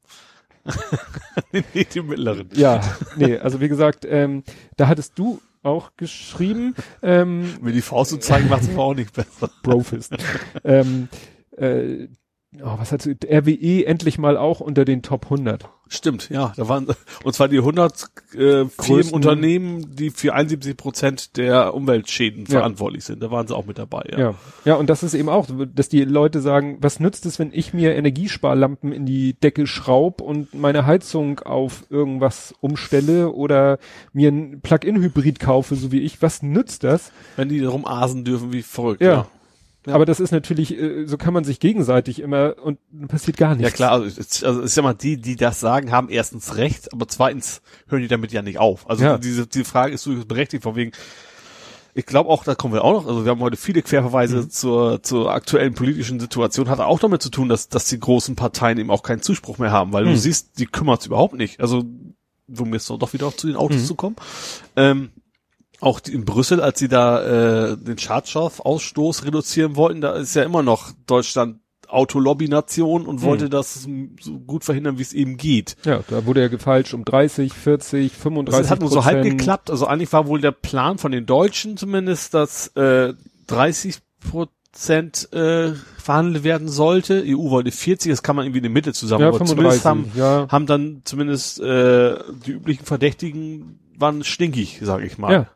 nee, 1.51 1.85
die 1.93 2.01
mittleren. 2.01 2.49
Ja, 2.53 2.81
nee, 3.15 3.37
also 3.37 3.61
wie 3.61 3.69
gesagt, 3.69 4.05
ähm, 4.09 4.43
da 4.77 4.87
hattest 4.87 5.17
du 5.17 5.41
auch 5.61 5.91
geschrieben, 5.97 6.75
ähm, 7.01 7.55
Mir 7.61 7.71
die 7.71 7.81
Faust 7.81 8.11
zu 8.11 8.17
zeigen, 8.17 8.49
macht 8.49 8.63
es 8.63 8.77
auch 8.77 8.93
nicht 8.93 9.13
besser. 9.13 9.49
Brofist. 9.63 10.15
ähm, 10.63 11.07
äh, 11.57 12.07
oh, 12.63 12.75
was 12.77 12.91
hat 12.91 13.05
RWE 13.07 13.85
endlich 13.85 14.17
mal 14.17 14.37
auch 14.37 14.59
unter 14.59 14.85
den 14.85 15.01
Top 15.01 15.25
100? 15.25 15.67
Stimmt, 15.87 16.29
ja. 16.31 16.51
Da 16.57 16.67
waren, 16.67 16.87
und 17.23 17.33
zwar 17.33 17.47
die 17.47 17.59
100 17.59 18.05
äh, 18.33 18.65
Firmen, 18.65 19.09
Unternehmen, 19.13 19.95
die 19.95 20.09
für 20.09 20.33
71 20.33 20.75
Prozent 20.75 21.37
der 21.37 21.75
Umweltschäden 21.75 22.45
Ja. 22.45 22.57
verantwortlich 22.59 23.03
sind. 23.03 23.21
Da 23.21 23.29
waren 23.29 23.45
sie 23.47 23.55
auch 23.55 23.67
mit 23.67 23.77
dabei, 23.77 24.03
ja. 24.11 24.17
Ja. 24.19 24.35
ja, 24.65 24.75
und 24.75 24.89
das 24.89 25.03
ist 25.03 25.13
eben 25.13 25.29
auch, 25.29 25.47
dass 25.75 25.87
die 25.87 26.03
Leute 26.03 26.41
sagen, 26.41 26.77
was 26.81 26.99
nützt 26.99 27.27
es, 27.27 27.37
wenn 27.37 27.51
ich 27.53 27.73
mir 27.75 27.93
Energiesparlampen 27.95 28.91
in 28.91 29.05
die 29.05 29.33
Decke 29.33 29.67
schraub 29.67 30.21
und 30.21 30.55
meine 30.55 30.87
Heizung 30.87 31.39
auf 31.41 31.83
irgendwas 31.91 32.55
umstelle 32.61 33.29
oder 33.31 33.77
mir 34.11 34.31
ein 34.31 34.61
Plug-in-Hybrid 34.61 35.39
kaufe, 35.39 35.75
so 35.75 35.91
wie 35.91 35.99
ich, 36.01 36.19
was 36.21 36.41
nützt 36.41 36.83
das? 36.83 37.11
Wenn 37.35 37.49
die 37.49 37.59
darum 37.61 37.85
asen 37.85 38.23
dürfen 38.25 38.51
wie 38.51 38.63
verrückt, 38.63 39.01
Ja. 39.01 39.11
ja. 39.11 39.27
Ja. 39.85 39.93
Aber 39.93 40.05
das 40.05 40.19
ist 40.19 40.31
natürlich, 40.31 40.77
äh, 40.77 41.05
so 41.05 41.17
kann 41.17 41.33
man 41.33 41.43
sich 41.43 41.59
gegenseitig 41.59 42.19
immer 42.19 42.55
und 42.63 42.79
passiert 43.07 43.37
gar 43.37 43.55
nichts. 43.55 43.63
Ja 43.71 43.75
klar, 43.75 43.91
also, 43.91 44.05
es- 44.19 44.43
also 44.43 44.63
ich 44.63 44.71
sag 44.71 44.83
mal, 44.83 44.93
die, 44.93 45.17
die 45.17 45.35
das 45.35 45.59
sagen, 45.59 45.91
haben 45.91 46.09
erstens 46.09 46.55
recht, 46.57 46.91
aber 46.93 47.07
zweitens 47.07 47.61
hören 47.87 48.01
die 48.01 48.07
damit 48.07 48.31
ja 48.31 48.41
nicht 48.41 48.57
auf. 48.57 48.89
Also 48.89 49.03
Ja. 49.03 49.17
diese, 49.17 49.45
diese 49.47 49.65
Frage 49.65 49.93
ist 49.93 50.05
durchaus 50.05 50.25
berechtigt, 50.25 50.63
von 50.63 50.75
wegen, 50.75 50.91
ich 51.93 52.05
glaube 52.05 52.29
auch, 52.29 52.43
da 52.43 52.55
kommen 52.55 52.73
wir 52.73 52.83
auch 52.83 52.91
noch, 52.93 53.07
also 53.07 53.23
wir 53.23 53.31
haben 53.31 53.39
heute 53.39 53.57
viele 53.57 53.81
Querverweise 53.81 54.37
Mhm. 54.37 54.49
zur, 54.49 55.01
zur 55.03 55.31
aktuellen 55.31 55.73
politischen 55.75 56.19
Situation, 56.19 56.67
hat 56.69 56.79
auch 56.79 56.99
damit 56.99 57.21
zu 57.21 57.29
tun, 57.29 57.47
dass, 57.47 57.69
dass 57.69 57.85
die 57.85 57.99
großen 57.99 58.35
Parteien 58.35 58.77
eben 58.79 58.89
auch 58.91 59.03
keinen 59.03 59.21
Zuspruch 59.21 59.59
mehr 59.59 59.71
haben, 59.71 59.93
weil 59.93 60.03
Mhm. 60.05 60.09
du 60.09 60.17
siehst, 60.17 60.59
die 60.59 60.65
kümmert's 60.65 61.05
überhaupt 61.05 61.35
nicht. 61.35 61.61
Also, 61.61 61.83
um 62.57 62.73
jetzt 62.73 62.89
doch 62.89 63.13
wieder 63.13 63.35
zu 63.35 63.47
den 63.47 63.55
Autos 63.55 63.81
Mhm. 63.81 63.85
zu 63.85 63.95
kommen. 63.95 64.15
Ähm, 64.75 65.11
auch 65.81 65.99
in 66.09 66.25
Brüssel, 66.25 66.61
als 66.61 66.79
sie 66.79 66.87
da 66.87 67.71
äh, 67.71 67.77
den 67.77 67.97
Schadstoffausstoß 67.97 69.25
reduzieren 69.25 69.75
wollten, 69.75 70.01
da 70.01 70.13
ist 70.13 70.35
ja 70.35 70.43
immer 70.43 70.63
noch 70.63 70.91
Deutschland 71.05 71.59
Autolobby-Nation 71.87 73.05
und 73.05 73.21
wollte 73.21 73.49
das 73.49 73.87
so 74.21 74.39
gut 74.39 74.63
verhindern, 74.63 74.97
wie 74.97 75.03
es 75.03 75.13
eben 75.13 75.37
geht. 75.37 75.77
Ja, 75.85 76.01
da 76.07 76.25
wurde 76.25 76.41
ja 76.41 76.47
gefeilscht 76.47 76.93
um 76.93 77.05
30, 77.05 77.53
40, 77.53 78.11
35 78.11 78.61
Das 78.61 78.71
hat 78.71 78.79
nur 78.79 78.89
so 78.89 79.05
halb 79.05 79.23
geklappt. 79.23 79.69
Also 79.69 79.87
eigentlich 79.87 80.11
war 80.11 80.27
wohl 80.27 80.41
der 80.41 80.51
Plan 80.51 80.97
von 80.97 81.11
den 81.11 81.25
Deutschen 81.25 81.77
zumindest, 81.77 82.33
dass 82.33 82.67
äh, 82.75 83.13
30 83.47 83.97
Prozent 84.19 85.31
äh, 85.31 85.73
verhandelt 85.97 86.43
werden 86.43 86.67
sollte. 86.67 87.23
EU 87.25 87.49
wollte 87.49 87.71
40, 87.71 88.11
das 88.11 88.23
kann 88.23 88.35
man 88.35 88.45
irgendwie 88.45 88.59
in 88.59 88.63
der 88.63 88.71
Mitte 88.71 88.93
zusammen. 88.93 89.21
Ja, 89.21 89.27
aber 89.29 89.45
zumindest 89.45 89.81
35, 89.81 89.85
haben, 89.85 90.11
ja. 90.15 90.47
haben 90.49 90.65
dann 90.65 91.01
zumindest 91.05 91.59
äh, 91.59 92.15
die 92.45 92.51
üblichen 92.51 92.85
Verdächtigen 92.85 93.79
waren 93.97 94.23
stinkig, 94.23 94.79
sage 94.81 95.05
ich 95.05 95.17
mal. 95.17 95.31
Ja. 95.31 95.47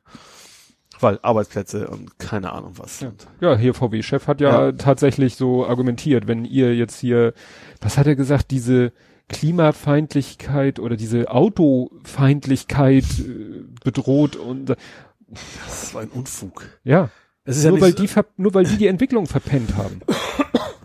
Weil 1.01 1.17
Arbeitsplätze 1.21 1.87
und 1.87 2.19
keine 2.19 2.51
Ahnung 2.51 2.73
was. 2.77 2.99
Ja, 2.99 3.11
ja 3.39 3.55
hier 3.57 3.73
VW-Chef 3.73 4.27
hat 4.27 4.41
ja, 4.41 4.65
Ja. 4.65 4.71
tatsächlich 4.73 5.35
so 5.35 5.65
argumentiert, 5.65 6.27
wenn 6.27 6.43
ihr 6.43 6.75
jetzt 6.75 6.99
hier, 6.99 7.33
was 7.79 7.97
hat 7.97 8.05
er 8.07 8.15
gesagt, 8.15 8.51
diese 8.51 8.91
Klimafeindlichkeit 9.29 10.79
oder 10.79 10.95
diese 10.97 11.29
Autofeindlichkeit 11.31 13.05
äh, 13.19 13.63
bedroht 13.83 14.35
und 14.35 14.71
äh, 14.71 14.75
Das 15.67 15.93
war 15.93 16.01
ein 16.01 16.09
Unfug. 16.09 16.65
ja, 16.83 17.09
Es 17.45 17.57
ist 17.57 17.63
ja 17.63 17.69
nur 17.69 17.77
nicht 17.77 17.83
weil 17.99 18.07
so- 18.07 18.23
die 18.23 18.41
nur 18.41 18.53
weil 18.53 18.65
die 18.65 18.77
die 18.77 18.87
Entwicklung 18.87 19.25
verpennt 19.27 19.75
haben. 19.77 20.01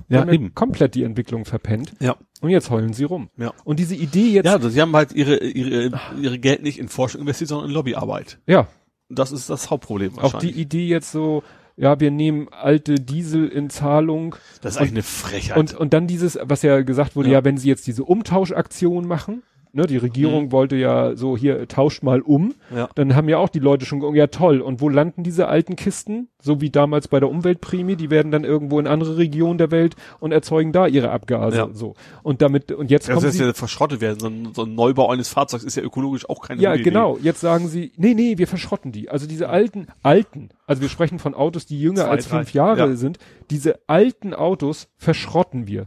Ja, 0.09 0.29
eben. 0.31 0.55
komplett 0.55 0.95
die 0.95 1.03
Entwicklung 1.03 1.45
verpennt 1.47 1.95
Ja. 1.99 2.17
Und 2.45 2.51
jetzt 2.51 2.71
heulen 2.71 2.93
sie 2.93 3.05
rum. 3.05 3.29
Ja. 3.37 3.53
Und 3.65 3.79
diese 3.79 3.95
Idee 3.95 4.29
jetzt, 4.31 4.47
Ja, 4.47 4.59
sie 4.61 4.81
haben 4.81 4.95
halt 4.95 5.13
ihre, 5.13 5.39
ihre, 5.39 5.99
ihre 6.21 6.39
Geld 6.39 6.63
nicht 6.63 6.79
in 6.79 6.89
Forschung 6.89 7.23
investiert, 7.23 7.49
sondern 7.49 7.69
in 7.69 7.75
Lobbyarbeit. 7.75 8.39
ja 8.47 8.67
Das 9.09 9.33
ist 9.33 9.51
das 9.51 9.71
Hauptproblem 9.71 10.13
auch 10.19 10.29
die 10.29 10.33
wahrscheinlich. 10.35 10.57
Idee 10.59 10.87
jetzt 10.87 11.11
so, 11.13 11.43
ja, 11.77 11.99
wir 11.99 12.11
nehmen 12.11 12.49
alte 12.51 12.95
Diesel 12.97 13.49
in 13.49 13.69
Zahlung 13.71 14.37
das 14.63 14.75
ist 14.75 14.81
eigentlich 14.81 14.93
eine 14.93 15.03
Frechheit. 15.03 15.57
Und, 15.57 15.75
und 15.75 15.93
dann 15.93 16.07
dieses, 16.07 16.39
was 16.43 16.63
ja 16.63 16.83
gesagt 16.83 17.17
wurde, 17.17 17.29
Ja. 17.31 17.39
ja, 17.41 17.45
wenn 17.45 17.59
sie 17.59 17.69
jetzt 17.69 17.87
diese 17.87 18.05
Umtauschaktion 18.05 19.07
machen, 19.09 19.43
ne, 19.75 19.87
die 19.87 19.95
Mhm. 19.97 20.01
Regierung 20.01 20.53
wollte 20.53 20.77
ja 20.77 21.16
so, 21.16 21.37
hier, 21.37 21.66
tauscht 21.68 22.03
mal 22.03 22.20
um, 22.20 22.55
ja. 22.75 22.89
dann 22.95 23.14
haben 23.14 23.29
ja 23.29 23.39
auch 23.39 23.49
die 23.49 23.59
Leute 23.59 23.85
schon 23.87 24.14
ja 24.14 24.27
toll, 24.29 24.61
und 24.61 24.81
wo 24.81 24.89
landen 24.89 25.22
diese 25.22 25.49
alten 25.49 25.77
Kisten? 25.77 26.29
So 26.41 26.61
wie 26.61 26.70
damals 26.70 27.09
bei 27.09 27.20
der 27.20 27.29
Umweltprämie, 27.31 27.97
die 27.97 28.11
werden 28.11 28.31
dann 28.31 28.45
irgendwo 28.45 28.79
in 28.79 28.87
andere 28.87 29.16
Regionen 29.16 29.59
der 29.59 29.70
Welt 29.70 29.97
und 30.20 30.33
erzeugen 30.33 30.72
da 30.72 30.87
ihre 30.87 31.11
Abgase, 31.11 31.57
Ja. 31.57 31.68
so. 31.72 31.95
Und 32.22 32.43
damit, 32.43 32.70
und 32.72 32.91
jetzt 32.91 33.09
Das 33.09 33.14
kommen 33.14 33.27
heißt 33.27 33.39
sie, 33.39 33.45
ja 33.45 33.53
verschrottet 33.55 34.01
werden. 34.01 34.20
So 34.20 34.27
ein, 34.29 34.49
so 34.55 34.62
ein 34.64 34.75
Neubau 34.75 35.09
eines 35.11 35.29
Fahrzeugs 35.29 35.64
ist 35.64 35.77
ja 35.77 35.83
ökologisch 35.83 36.29
auch 36.29 36.41
keine 36.47 36.61
ja, 36.61 36.75
Idee. 36.75 36.83
genau. 36.85 37.18
Jetzt 37.22 37.41
sagen 37.41 37.68
sie, 37.68 37.93
nee, 37.97 38.14
nee, 38.14 38.39
wir 38.39 38.47
verschrotten 38.47 38.93
die. 38.93 39.09
Also 39.09 39.27
diese 39.27 39.49
alten, 39.49 39.87
alten, 40.03 40.51
also 40.66 40.83
wir 40.83 40.89
sprechen 40.89 41.18
von 41.18 41.35
Autos, 41.35 41.66
die 41.66 41.81
jünger 41.81 42.05
Zwei, 42.05 42.11
als 42.11 42.29
drei, 42.29 42.37
fünf 42.39 42.53
Jahre 42.53 42.79
ja. 42.91 42.97
sind. 42.97 43.18
Diese 43.51 43.79
alten 43.87 44.35
Autos 44.35 44.89
verschrotten 44.97 45.66
wir. 45.66 45.87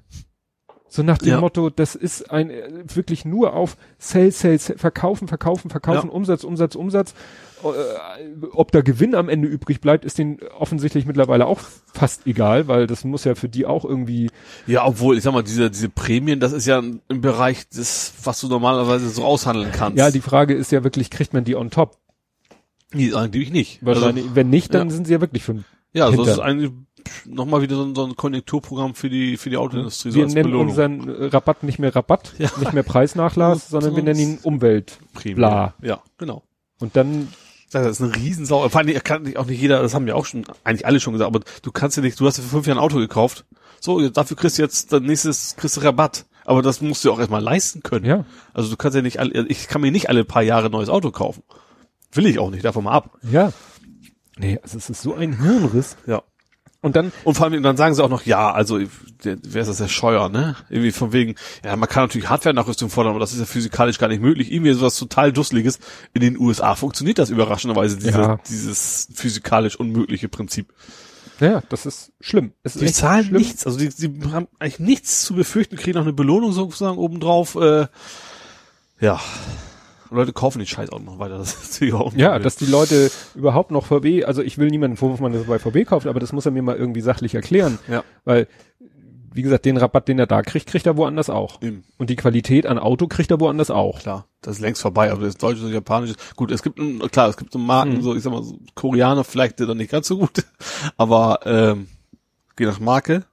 So 0.98 1.04
nach 1.04 1.20
dem 1.20 1.30
Ja. 1.30 1.40
Motto, 1.40 1.70
das 1.70 1.94
ist 1.94 2.32
ein 2.32 2.50
äh, 2.50 2.64
wirklich 2.96 3.24
nur 3.24 3.54
auf 3.54 3.78
Sell, 4.00 4.32
Sell, 4.32 4.58
Sell, 4.58 4.80
verkaufen, 4.80 5.28
verkaufen, 5.28 5.70
verkaufen, 5.70 6.08
Ja. 6.08 6.12
Umsatz, 6.12 6.44
Umsatz, 6.44 6.74
Umsatz. 6.74 7.14
Äh, 7.64 7.68
ob 8.52 8.72
da 8.72 8.82
Gewinn 8.82 9.14
am 9.14 9.30
Ende 9.30 9.48
übrig 9.48 9.80
bleibt, 9.80 10.06
ist 10.06 10.18
denen 10.18 10.40
offensichtlich 10.58 11.06
mittlerweile 11.06 11.46
auch 11.46 11.60
fast 11.94 12.26
egal, 12.26 12.68
weil 12.68 12.88
das 12.88 13.04
muss 13.04 13.26
ja 13.26 13.36
für 13.36 13.48
die 13.48 13.68
auch 13.68 13.86
irgendwie 13.86 14.32
Ja, 14.66 14.88
obwohl, 14.88 15.16
ich 15.16 15.22
sag 15.22 15.34
mal, 15.34 15.44
diese, 15.44 15.70
diese 15.70 15.90
Prämien, 15.90 16.40
das 16.40 16.52
ist 16.52 16.66
ja 16.66 16.80
im 16.80 17.22
Bereich 17.22 17.70
des, 17.70 18.14
was 18.24 18.42
du 18.42 18.48
normalerweise 18.48 19.08
so 19.12 19.24
aushandeln 19.24 19.72
kannst. 19.72 20.00
Ja, 20.00 20.10
die 20.10 20.22
Frage 20.22 20.56
ist 20.56 20.72
ja 20.72 20.84
wirklich, 20.84 21.12
kriegt 21.12 21.32
man 21.32 21.44
die 21.44 21.56
on 21.56 21.70
top? 21.70 21.98
die 22.92 23.14
eigentlich 23.14 23.52
nicht. 23.52 23.86
Wahrscheinlich, 23.86 24.24
Also, 24.24 24.36
wenn 24.36 24.50
nicht, 24.50 24.74
dann 24.74 24.88
ja. 24.90 24.96
sind 24.96 25.06
sie 25.06 25.14
ja 25.14 25.22
wirklich 25.22 25.44
für 25.44 25.64
ja, 25.94 26.06
also 26.06 26.24
das 26.24 26.34
ist 26.34 26.40
eigentlich 26.40 26.72
nochmal 27.26 27.62
wieder 27.62 27.76
so 27.76 27.84
ein, 27.84 27.96
so 27.96 28.06
ein 28.06 28.16
Konjunkturprogramm 28.16 28.96
für 28.96 29.10
die, 29.10 29.38
für 29.38 29.50
die 29.50 29.58
Autoindustrie, 29.58 30.12
so 30.12 30.18
Wir 30.18 30.26
als 30.26 30.34
nennen 30.34 30.50
Belohnung. 30.52 30.70
unseren 30.70 31.10
Rabatt 31.28 31.64
nicht 31.64 31.80
mehr 31.80 31.96
Rabatt, 31.96 32.34
Ja. 32.38 32.50
nicht 32.60 32.74
mehr 32.74 32.84
Preisnachlass, 32.84 33.70
sondern 33.70 33.96
wir 33.96 34.04
nennen 34.04 34.20
ihn 34.20 34.40
Umwelt. 34.44 35.00
Bla. 35.36 35.74
Ja, 35.82 36.02
genau. 36.18 36.44
Und 36.80 36.96
dann, 36.96 37.28
Das 37.72 37.86
ist 37.88 38.02
eine 38.02 38.16
Riesensau. 38.16 38.68
Vor 38.70 38.80
allem 38.82 38.94
kann 39.04 39.24
nicht 39.24 39.38
auch 39.38 39.46
nicht 39.46 39.60
jeder, 39.62 39.82
das 39.82 39.94
haben 39.94 40.08
ja 40.08 40.16
auch 40.16 40.26
schon, 40.26 40.46
eigentlich 40.64 40.86
alle 40.86 41.00
schon 41.00 41.14
gesagt, 41.14 41.28
aber 41.28 41.42
du 41.62 41.72
kannst 41.72 41.98
ja 41.98 42.04
nicht, 42.04 42.20
du 42.20 42.26
hast 42.26 42.38
ja 42.38 42.44
für 42.44 42.50
fünf 42.50 42.68
Jahre 42.68 42.80
ein 42.80 42.84
Auto 42.84 42.98
gekauft. 42.98 43.46
So, 43.80 44.10
dafür 44.10 44.38
kriegst 44.38 44.58
du 44.58 44.62
jetzt, 44.64 44.92
dann 44.94 45.04
nächstes 45.04 45.56
kriegst 45.56 45.78
du 45.78 45.82
Rabatt. 45.82 46.26
Aber 46.46 46.62
das 46.62 46.80
musst 46.82 47.04
du 47.04 47.12
auch 47.12 47.20
erstmal 47.20 47.42
leisten 47.44 47.84
können. 47.84 48.06
ja, 48.06 48.24
Also 48.54 48.70
du 48.70 48.78
kannst 48.78 48.96
ja 48.96 49.02
nicht 49.02 49.20
alle, 49.20 49.46
ich 49.50 49.68
kann 49.68 49.82
mir 49.82 49.92
nicht 49.92 50.08
alle 50.10 50.24
paar 50.24 50.44
Jahre 50.44 50.68
ein 50.68 50.72
neues 50.72 50.88
Auto 50.88 51.12
kaufen. 51.12 51.44
Will 52.14 52.26
ich 52.26 52.40
auch 52.40 52.50
nicht, 52.52 52.64
davon 52.64 52.86
mal 52.86 52.92
ab. 52.94 53.18
ja. 53.30 53.52
Nee, 54.40 54.60
also 54.62 54.78
es 54.78 54.88
ist 54.90 55.02
so 55.02 55.16
ein 55.16 55.42
Hirnriss. 55.42 55.98
Ja. 56.06 56.22
Und 56.88 56.96
dann, 56.96 57.12
Und 57.24 57.36
vor 57.36 57.46
allem, 57.46 57.62
dann 57.62 57.78
sagen 57.78 57.94
sie 57.94 58.04
auch 58.04 58.10
noch, 58.10 58.26
ja, 58.26 58.52
also, 58.52 58.80
der, 59.24 59.38
wer 59.44 59.62
ist 59.62 59.68
das, 59.68 59.78
der 59.78 59.88
Scheuer, 59.88 60.30
ne? 60.30 60.56
Irgendwie 60.70 60.92
von 60.92 61.14
wegen, 61.14 61.36
ja, 61.64 61.76
man 61.76 61.88
kann 61.88 62.04
natürlich 62.06 62.30
Hardware-Nachrüstung 62.30 62.90
fordern, 62.90 63.12
aber 63.12 63.20
das 63.20 63.34
ist 63.34 63.40
ja 63.40 63.46
physikalisch 63.46 64.00
gar 64.00 64.08
nicht 64.08 64.22
möglich. 64.22 64.52
Irgendwie 64.52 64.74
sowas 64.74 64.98
total 64.98 65.32
Dusseliges. 65.32 65.80
In 66.14 66.22
den 66.22 66.38
USA 66.40 66.76
funktioniert 66.76 67.20
das 67.20 67.30
überraschenderweise, 67.30 67.98
diese, 67.98 68.12
Ja. 68.20 68.40
dieses 68.50 69.08
physikalisch 69.14 69.76
unmögliche 69.80 70.30
Prinzip. 70.30 70.74
ja, 71.40 71.62
das 71.70 71.86
ist 71.86 72.12
schlimm. 72.20 72.54
Es 72.64 72.74
Die 72.74 72.92
zahlen 72.92 73.26
schlimm. 73.26 73.38
nichts, 73.38 73.66
also 73.68 73.78
die, 73.78 73.90
die 73.90 74.32
haben 74.32 74.48
eigentlich 74.60 74.80
nichts 74.80 75.24
zu 75.24 75.36
befürchten, 75.36 75.76
kriegen 75.76 75.96
noch 75.98 76.04
eine 76.06 76.14
Belohnung 76.14 76.52
sozusagen 76.52 76.98
obendrauf. 76.98 77.56
Äh, 77.56 77.88
ja. 79.00 79.20
Leute 80.12 80.34
kaufen 80.34 80.60
den 80.60 80.68
Scheiß 80.68 80.90
auch 80.92 81.00
noch 81.00 81.20
weiter. 81.20 81.38
Das 81.40 81.54
ist 81.54 81.74
natürlich 81.74 81.94
auch 81.94 82.14
Ja, 82.14 82.40
dass 82.40 82.56
die 82.56 82.66
Leute 82.66 83.12
überhaupt 83.36 83.72
noch 83.72 83.86
VW, 83.86 84.24
also 84.26 84.42
ich 84.42 84.58
will 84.58 84.68
niemanden 84.70 84.98
vorwurf, 84.98 85.20
man 85.20 85.34
das 85.34 85.44
bei 85.46 85.60
VW 85.60 85.86
kauft, 85.86 86.08
aber 86.08 86.20
das 86.20 86.32
muss 86.34 86.46
er 86.46 86.52
mir 86.52 86.62
mal 86.62 86.76
irgendwie 86.76 87.02
sachlich 87.02 87.36
erklären. 87.36 87.80
Ja. 87.88 88.04
Weil, 88.26 88.48
wie 89.34 89.42
gesagt, 89.44 89.66
den 89.66 89.78
Rabatt, 89.78 90.08
den 90.08 90.18
er 90.18 90.26
da 90.28 90.42
kriegt, 90.42 90.68
kriegt 90.68 90.86
er 90.88 90.98
woanders 90.98 91.30
auch. 91.30 91.62
Eben. 91.62 91.84
Und 91.98 92.10
die 92.10 92.16
Qualität 92.16 92.66
an 92.66 92.80
Auto 92.80 93.08
kriegt 93.08 93.30
er 93.32 93.40
woanders 93.40 93.70
auch. 93.70 94.00
Klar, 94.00 94.26
das 94.42 94.56
ist 94.56 94.62
längst 94.62 94.82
vorbei, 94.82 95.12
aber 95.12 95.22
das 95.26 95.36
Deutsche 95.38 95.64
und 95.66 95.72
Japanische, 95.74 96.16
gut, 96.36 96.52
es 96.52 96.64
gibt, 96.64 96.80
ein- 96.80 97.00
klar, 97.12 97.30
es 97.30 97.38
gibt 97.38 97.52
so 97.54 97.60
Marken, 97.60 97.98
Mhm. 97.98 98.02
so, 98.02 98.16
ich 98.16 98.24
sag 98.24 98.32
mal, 98.34 98.44
so 98.44 98.58
Koreaner 98.76 99.24
vielleicht 99.24 99.60
dann 99.60 99.78
nicht 99.78 99.92
ganz 99.92 100.08
so 100.08 100.18
gut, 100.18 100.44
aber, 100.98 101.40
ähm, 101.46 101.88
je 102.60 102.66
nach 102.66 102.80
Marke, 102.80 103.26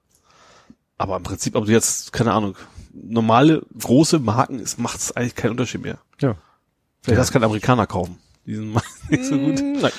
aber 0.98 1.16
im 1.16 1.22
Prinzip, 1.22 1.56
ob 1.56 1.64
du 1.66 1.72
jetzt, 1.72 2.12
keine 2.12 2.32
Ahnung, 2.32 2.54
normale, 2.92 3.62
große 3.80 4.18
Marken, 4.18 4.60
es 4.60 4.78
macht 4.78 4.98
es 5.00 5.16
eigentlich 5.16 5.34
keinen 5.34 5.52
Unterschied 5.52 5.82
mehr. 5.82 5.98
Ja. 6.20 6.36
Vielleicht 7.04 7.20
das 7.20 7.30
kann 7.32 7.44
Amerikaner 7.44 7.86
kaufen. 7.86 8.18
Die 8.46 8.54
sind 8.54 8.72
nicht 9.10 9.24
so 9.24 9.38
gut. 9.38 9.60
Nein. 9.60 9.92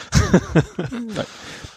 Nein. 1.16 1.26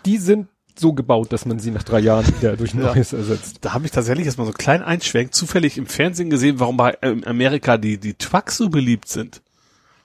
Die 0.07 0.17
sind 0.19 0.49
so 0.79 0.93
gebaut, 0.93 1.33
dass 1.33 1.45
man 1.45 1.59
sie 1.59 1.71
nach 1.71 1.83
drei 1.83 1.99
Jahren 1.99 2.27
wieder 2.27 2.57
durch 2.57 2.73
ein 2.73 2.81
Ja. 2.81 2.95
neues 2.95 3.13
ersetzt. 3.13 3.59
Da 3.63 3.75
habe 3.75 3.85
ich 3.85 3.91
tatsächlich 3.93 4.27
erstmal 4.27 4.47
so 4.47 4.53
einen 4.53 4.59
kleinen 4.59 4.85
Einschwenk 4.85 5.35
zufällig 5.35 5.77
im 5.77 5.87
Fernsehen 5.87 6.31
gesehen, 6.31 6.61
warum 6.61 6.77
bei 6.77 6.97
ähm, 7.03 7.25
Amerika 7.25 7.77
die, 7.79 7.99
die 7.99 8.15
Trucks 8.15 8.57
so 8.57 8.69
beliebt 8.69 9.09
sind. 9.09 9.43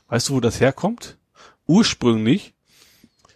Weißt 0.10 0.30
du, 0.30 0.34
wo 0.34 0.40
das 0.40 0.60
herkommt? 0.60 1.18
Ursprünglich, 1.68 2.53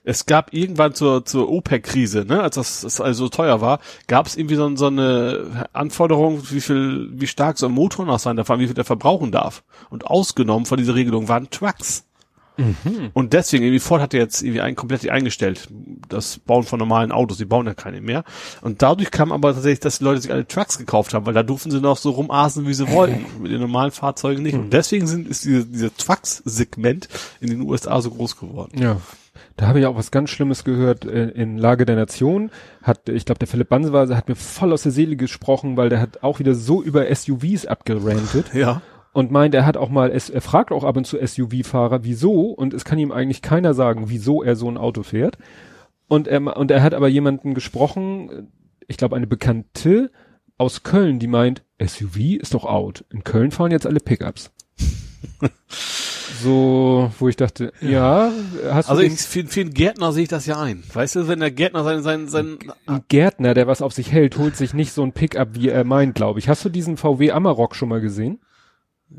es 0.07 0.25
gab 0.25 0.53
irgendwann 0.53 0.93
zur, 0.93 1.25
zur 1.25 1.49
OPEC-Krise, 1.49 2.23
ne, 2.23 2.41
als 2.41 2.55
das, 2.55 2.81
das 2.81 3.01
also 3.01 3.25
so 3.25 3.29
teuer 3.29 3.59
war, 3.59 3.79
gab 4.07 4.25
es 4.25 4.37
irgendwie 4.37 4.55
so, 4.55 4.73
so 4.77 4.87
eine 4.87 5.67
Anforderung, 5.73 6.49
wie 6.49 6.61
viel, 6.61 7.09
wie 7.11 7.27
stark 7.27 7.57
so 7.57 7.65
ein 7.65 7.73
Motor 7.73 8.05
noch 8.05 8.17
sein 8.17 8.37
darf, 8.37 8.47
wie 8.49 8.67
viel 8.67 8.73
der 8.73 8.85
verbrauchen 8.85 9.33
darf. 9.33 9.63
Und 9.89 10.07
ausgenommen 10.07 10.65
von 10.65 10.77
dieser 10.77 10.95
Regelung 10.95 11.27
waren 11.27 11.49
Trucks. 11.49 12.05
Und 13.13 13.33
deswegen, 13.33 13.63
irgendwie 13.63 13.79
Ford 13.79 14.01
hat 14.01 14.13
jetzt 14.13 14.41
irgendwie 14.41 14.61
ein, 14.61 14.75
komplett 14.75 15.07
eingestellt. 15.09 15.67
Das 16.07 16.39
Bauen 16.39 16.63
von 16.63 16.79
normalen 16.79 17.11
Autos, 17.11 17.37
die 17.37 17.45
bauen 17.45 17.67
ja 17.67 17.73
keine 17.73 18.01
mehr. 18.01 18.23
Und 18.61 18.81
dadurch 18.81 19.11
kam 19.11 19.31
aber 19.31 19.53
tatsächlich, 19.53 19.81
dass 19.81 19.99
die 19.99 20.05
Leute 20.05 20.21
sich 20.21 20.31
alle 20.31 20.47
Trucks 20.47 20.77
gekauft 20.77 21.13
haben, 21.13 21.25
weil 21.25 21.33
da 21.33 21.43
durften 21.43 21.69
sie 21.69 21.81
noch 21.81 21.97
so 21.97 22.11
rumasen, 22.11 22.65
wie 22.65 22.73
sie 22.73 22.89
wollten. 22.89 23.25
Mit 23.41 23.51
den 23.51 23.59
normalen 23.61 23.91
Fahrzeugen 23.91 24.41
nicht. 24.41 24.55
Und 24.55 24.71
deswegen 24.71 25.05
sind, 25.05 25.27
ist 25.27 25.45
diese, 25.45 25.65
dieser 25.65 25.95
Trucks-Segment 25.95 27.09
in 27.41 27.49
den 27.49 27.61
USA 27.61 28.01
so 28.01 28.09
groß 28.09 28.39
geworden. 28.39 28.81
Ja. 28.81 29.01
Da 29.57 29.67
habe 29.67 29.79
ich 29.79 29.85
auch 29.87 29.95
was 29.97 30.11
ganz 30.11 30.29
Schlimmes 30.29 30.63
gehört 30.63 31.03
äh, 31.05 31.29
in 31.29 31.57
Lage 31.57 31.85
der 31.85 31.95
Nation. 31.95 32.51
Hat, 32.83 33.09
ich 33.09 33.25
glaube, 33.25 33.39
der 33.39 33.47
Philipp 33.47 33.69
Banseweise 33.69 34.15
hat 34.15 34.29
mir 34.29 34.35
voll 34.35 34.71
aus 34.71 34.83
der 34.83 34.91
Seele 34.91 35.15
gesprochen, 35.15 35.75
weil 35.77 35.89
der 35.89 35.99
hat 35.99 36.23
auch 36.23 36.39
wieder 36.39 36.53
so 36.55 36.81
über 36.83 37.13
SUVs 37.13 37.65
abgerantet 37.65 38.53
Ja. 38.53 38.81
und 39.13 39.31
meint, 39.31 39.55
er 39.55 39.65
hat 39.65 39.75
auch 39.75 39.89
mal, 39.89 40.11
er 40.11 40.41
fragt 40.41 40.71
auch 40.71 40.83
ab 40.83 40.95
und 40.95 41.05
zu 41.07 41.17
SUV-Fahrer, 41.17 42.03
wieso, 42.03 42.51
und 42.51 42.73
es 42.75 42.85
kann 42.85 42.99
ihm 42.99 43.11
eigentlich 43.11 43.41
keiner 43.41 43.73
sagen, 43.73 44.05
wieso 44.09 44.43
er 44.43 44.55
so 44.55 44.69
ein 44.69 44.77
Auto 44.77 45.01
fährt. 45.01 45.37
Und 46.07 46.27
er, 46.27 46.55
und 46.55 46.69
er 46.71 46.83
hat 46.83 46.93
aber 46.93 47.07
jemanden 47.07 47.53
gesprochen, 47.55 48.49
ich 48.87 48.97
glaube, 48.97 49.15
eine 49.15 49.27
Bekannte 49.27 50.11
aus 50.59 50.83
Köln, 50.83 51.17
die 51.19 51.27
meint, 51.27 51.63
SUV 51.83 52.17
ist 52.39 52.53
doch 52.53 52.65
out. 52.65 53.05
In 53.09 53.23
Köln 53.23 53.49
fahren 53.51 53.71
jetzt 53.71 53.87
alle 53.87 53.99
Pickups. 53.99 54.51
so, 56.43 57.11
wo 57.19 57.27
ich 57.27 57.35
dachte, 57.35 57.73
ja, 57.81 58.31
hast 58.71 58.89
Also 58.89 59.01
du 59.01 59.07
ich, 59.07 59.19
für, 59.21 59.45
für 59.45 59.61
einen 59.61 59.73
Gärtner 59.73 60.11
sehe 60.11 60.23
ich 60.23 60.29
das 60.29 60.45
ja 60.45 60.61
ein. 60.61 60.83
Weißt 60.93 61.15
du, 61.15 61.27
wenn 61.27 61.39
der 61.39 61.51
Gärtner 61.51 61.83
sein, 61.83 62.03
sein, 62.03 62.27
sein, 62.27 62.57
ein 62.85 63.01
Gärtner, 63.07 63.53
der 63.53 63.67
was 63.67 63.81
auf 63.81 63.93
sich 63.93 64.11
hält, 64.11 64.37
holt 64.37 64.55
sich 64.55 64.73
nicht 64.73 64.91
so 64.91 65.03
ein 65.03 65.13
Pickup, 65.13 65.49
wie 65.53 65.69
er 65.69 65.83
meint, 65.83 66.15
glaube 66.15 66.39
ich. 66.39 66.49
Hast 66.49 66.63
du 66.65 66.69
diesen 66.69 66.97
VW 66.97 67.31
Amarok 67.31 67.75
schon 67.75 67.89
mal 67.89 68.01
gesehen? 68.01 68.39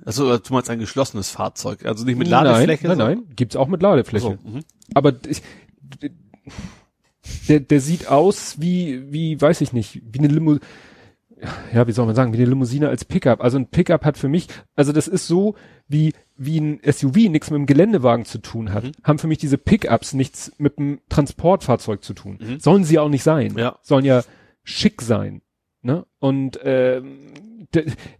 also 0.04 0.36
du 0.36 0.52
meinst 0.52 0.70
ein 0.70 0.78
geschlossenes 0.78 1.30
Fahrzeug, 1.30 1.84
also 1.84 2.04
nicht 2.04 2.18
mit 2.18 2.28
Ladefläche. 2.28 2.88
Nein, 2.88 2.98
nein, 2.98 3.18
nein, 3.18 3.34
gibt's 3.36 3.56
auch 3.56 3.68
mit 3.68 3.82
Ladefläche. 3.82 4.22
So, 4.22 4.50
mhm. 4.50 4.61
Aber 4.94 5.14
ich, 5.26 5.42
der, 7.48 7.61
der 7.61 7.80
sieht 7.80 8.09
aus 8.09 8.61
wie, 8.61 9.12
wie, 9.12 9.40
weiß 9.40 9.61
ich 9.61 9.72
nicht, 9.72 10.02
wie 10.04 10.18
eine 10.18 10.28
Limo, 10.28 10.59
ja, 11.72 11.86
wie 11.86 11.92
soll 11.92 12.06
man 12.06 12.14
sagen, 12.14 12.32
wie 12.32 12.36
eine 12.36 12.46
Limousine 12.46 12.88
als 12.88 13.04
Pickup. 13.04 13.42
Also 13.42 13.59
ein 13.59 13.68
Pickup 13.68 14.04
hat 14.04 14.18
für 14.18 14.28
mich, 14.28 14.48
also 14.76 14.92
das 14.92 15.09
ist 15.09 15.26
so, 15.26 15.54
wie, 15.89 16.12
wie 16.36 16.61
ein 16.61 16.80
SUV 16.84 17.16
nichts 17.28 17.51
mit 17.51 17.59
dem 17.59 17.66
Geländewagen 17.66 18.24
zu 18.24 18.39
tun 18.39 18.72
hat, 18.72 18.84
Mhm. 18.84 18.93
haben 19.03 19.18
für 19.18 19.26
mich 19.26 19.39
diese 19.39 19.59
Pickups 19.59 20.12
nichts 20.14 20.53
mit 20.59 20.78
dem 20.78 21.01
Transportfahrzeug 21.09 22.05
zu 22.05 22.14
tun. 22.14 22.39
Mhm. 22.41 22.61
Sollen 22.61 22.84
sie 22.84 22.99
auch 22.99 23.09
nicht 23.09 23.22
sein. 23.22 23.57
Ja. 23.57 23.78
Sollen 23.82 24.05
ja 24.05 24.22
schick 24.62 25.01
sein. 25.03 25.43
Ne? 25.82 26.05
Und 26.18 26.59
ähm, 26.62 27.32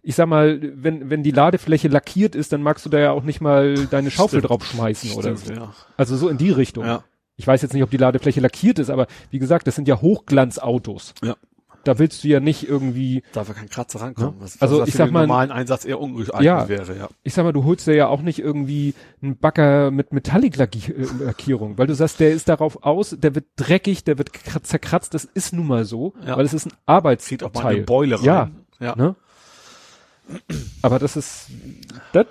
ich 0.01 0.15
sag 0.15 0.27
mal, 0.27 0.59
wenn, 0.75 1.09
wenn 1.09 1.23
die 1.23 1.31
Ladefläche 1.31 1.87
lackiert 1.87 2.35
ist, 2.35 2.51
dann 2.53 2.61
magst 2.61 2.85
du 2.85 2.89
da 2.89 2.99
ja 2.99 3.11
auch 3.11 3.23
nicht 3.23 3.41
mal 3.41 3.87
deine 3.87 4.11
Schaufel 4.11 4.39
Stimmt. 4.39 4.49
drauf 4.51 4.65
schmeißen 4.65 5.11
oder 5.11 5.35
so. 5.35 5.53
Ja. 5.53 5.73
Also 5.97 6.15
so 6.17 6.29
in 6.29 6.37
die 6.37 6.51
Richtung. 6.51 6.85
Ja. 6.85 7.03
Ich 7.35 7.47
weiß 7.47 7.61
jetzt 7.61 7.73
nicht, 7.73 7.83
ob 7.83 7.89
die 7.89 7.97
Ladefläche 7.97 8.41
lackiert 8.41 8.79
ist, 8.79 8.89
aber 8.89 9.07
wie 9.31 9.39
gesagt, 9.39 9.65
das 9.67 9.75
sind 9.75 9.87
ja 9.87 10.01
Hochglanzautos. 10.01 11.13
Ja. 11.23 11.35
Da 11.89 11.97
willst 11.97 12.23
du 12.23 12.27
ja 12.27 12.39
nicht 12.39 12.69
irgendwie, 12.69 13.23
Darf 13.33 13.47
ja 13.47 13.55
kein 13.55 13.67
Kratzer 13.67 13.99
rankommen. 14.01 14.35
Ja. 14.37 14.43
Was, 14.43 14.61
Also 14.61 14.79
was 14.81 14.89
ich 14.89 14.93
sag 14.93 15.09
mal- 15.09 15.21
normalen 15.21 15.49
Einsatz 15.51 15.85
eher 15.85 15.99
ungeeignet 15.99 16.43
Ja. 16.43 16.69
wäre, 16.69 16.95
ja. 16.95 17.09
ich 17.23 17.33
sag 17.33 17.43
mal, 17.45 17.51
du 17.51 17.63
holst 17.63 17.87
dir 17.87 17.95
ja 17.95 18.07
auch 18.07 18.21
nicht 18.21 18.37
irgendwie 18.37 18.93
einen 19.23 19.37
Bagger 19.37 19.89
mit 19.89 20.13
Metallic-Lackierung, 20.13 21.79
weil 21.79 21.87
du 21.87 21.95
sagst, 21.95 22.19
der 22.19 22.31
ist 22.31 22.47
darauf 22.47 22.83
aus, 22.83 23.15
der 23.17 23.33
wird 23.33 23.45
dreckig, 23.55 24.03
der 24.03 24.19
wird 24.19 24.29
kr- 24.31 24.61
zerkratzt, 24.61 25.15
das 25.15 25.25
ist 25.25 25.51
nun 25.51 25.65
mal 25.65 25.83
so, 25.85 26.13
Ja. 26.25 26.37
weil 26.37 26.45
es 26.45 26.53
ist 26.53 26.67
ein 26.67 26.69
Zieht 27.17 27.43
auch 27.43 27.53
mal 27.53 27.59
Arbeitsteil. 27.61 27.75
eine 27.75 27.83
Beule 27.85 28.15
rein. 28.17 28.23
Ja. 28.25 28.49
ja. 28.79 28.95
Ne? 28.95 29.15
Aber 30.83 30.99
das 30.99 31.15
ist, 31.17 31.47
das, 32.13 32.27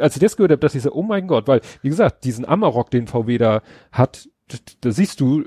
als 0.00 0.16
ich 0.16 0.20
das 0.22 0.36
gehört 0.36 0.52
habe, 0.52 0.60
dachte 0.60 0.78
ich 0.78 0.82
so, 0.84 0.92
oh 0.92 1.02
mein 1.02 1.26
Gott, 1.26 1.46
weil, 1.48 1.60
wie 1.82 1.90
gesagt, 1.90 2.24
diesen 2.24 2.46
Amarok, 2.46 2.90
den 2.90 3.06
VW 3.06 3.36
da 3.36 3.60
hat, 3.92 4.28
da, 4.80 4.90
siehst 4.90 5.20
du, 5.20 5.42
äh, 5.42 5.46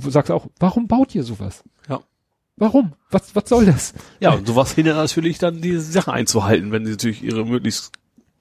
du 0.00 0.10
sagst 0.10 0.30
auch, 0.30 0.46
warum 0.60 0.86
baut 0.86 1.12
ihr 1.14 1.24
sowas? 1.24 1.64
Ja. 1.88 2.00
Warum? 2.56 2.92
Was, 3.10 3.34
was 3.34 3.48
soll 3.48 3.66
das? 3.66 3.94
Ja, 4.20 4.32
und 4.34 4.46
sowas 4.46 4.72
hindert 4.74 4.96
natürlich 4.96 5.38
dann, 5.38 5.60
diese 5.60 5.80
Sachen 5.80 6.12
einzuhalten, 6.14 6.70
wenn 6.72 6.84
sie 6.84 6.92
natürlich 6.92 7.22
ihre 7.22 7.44
möglichst 7.44 7.92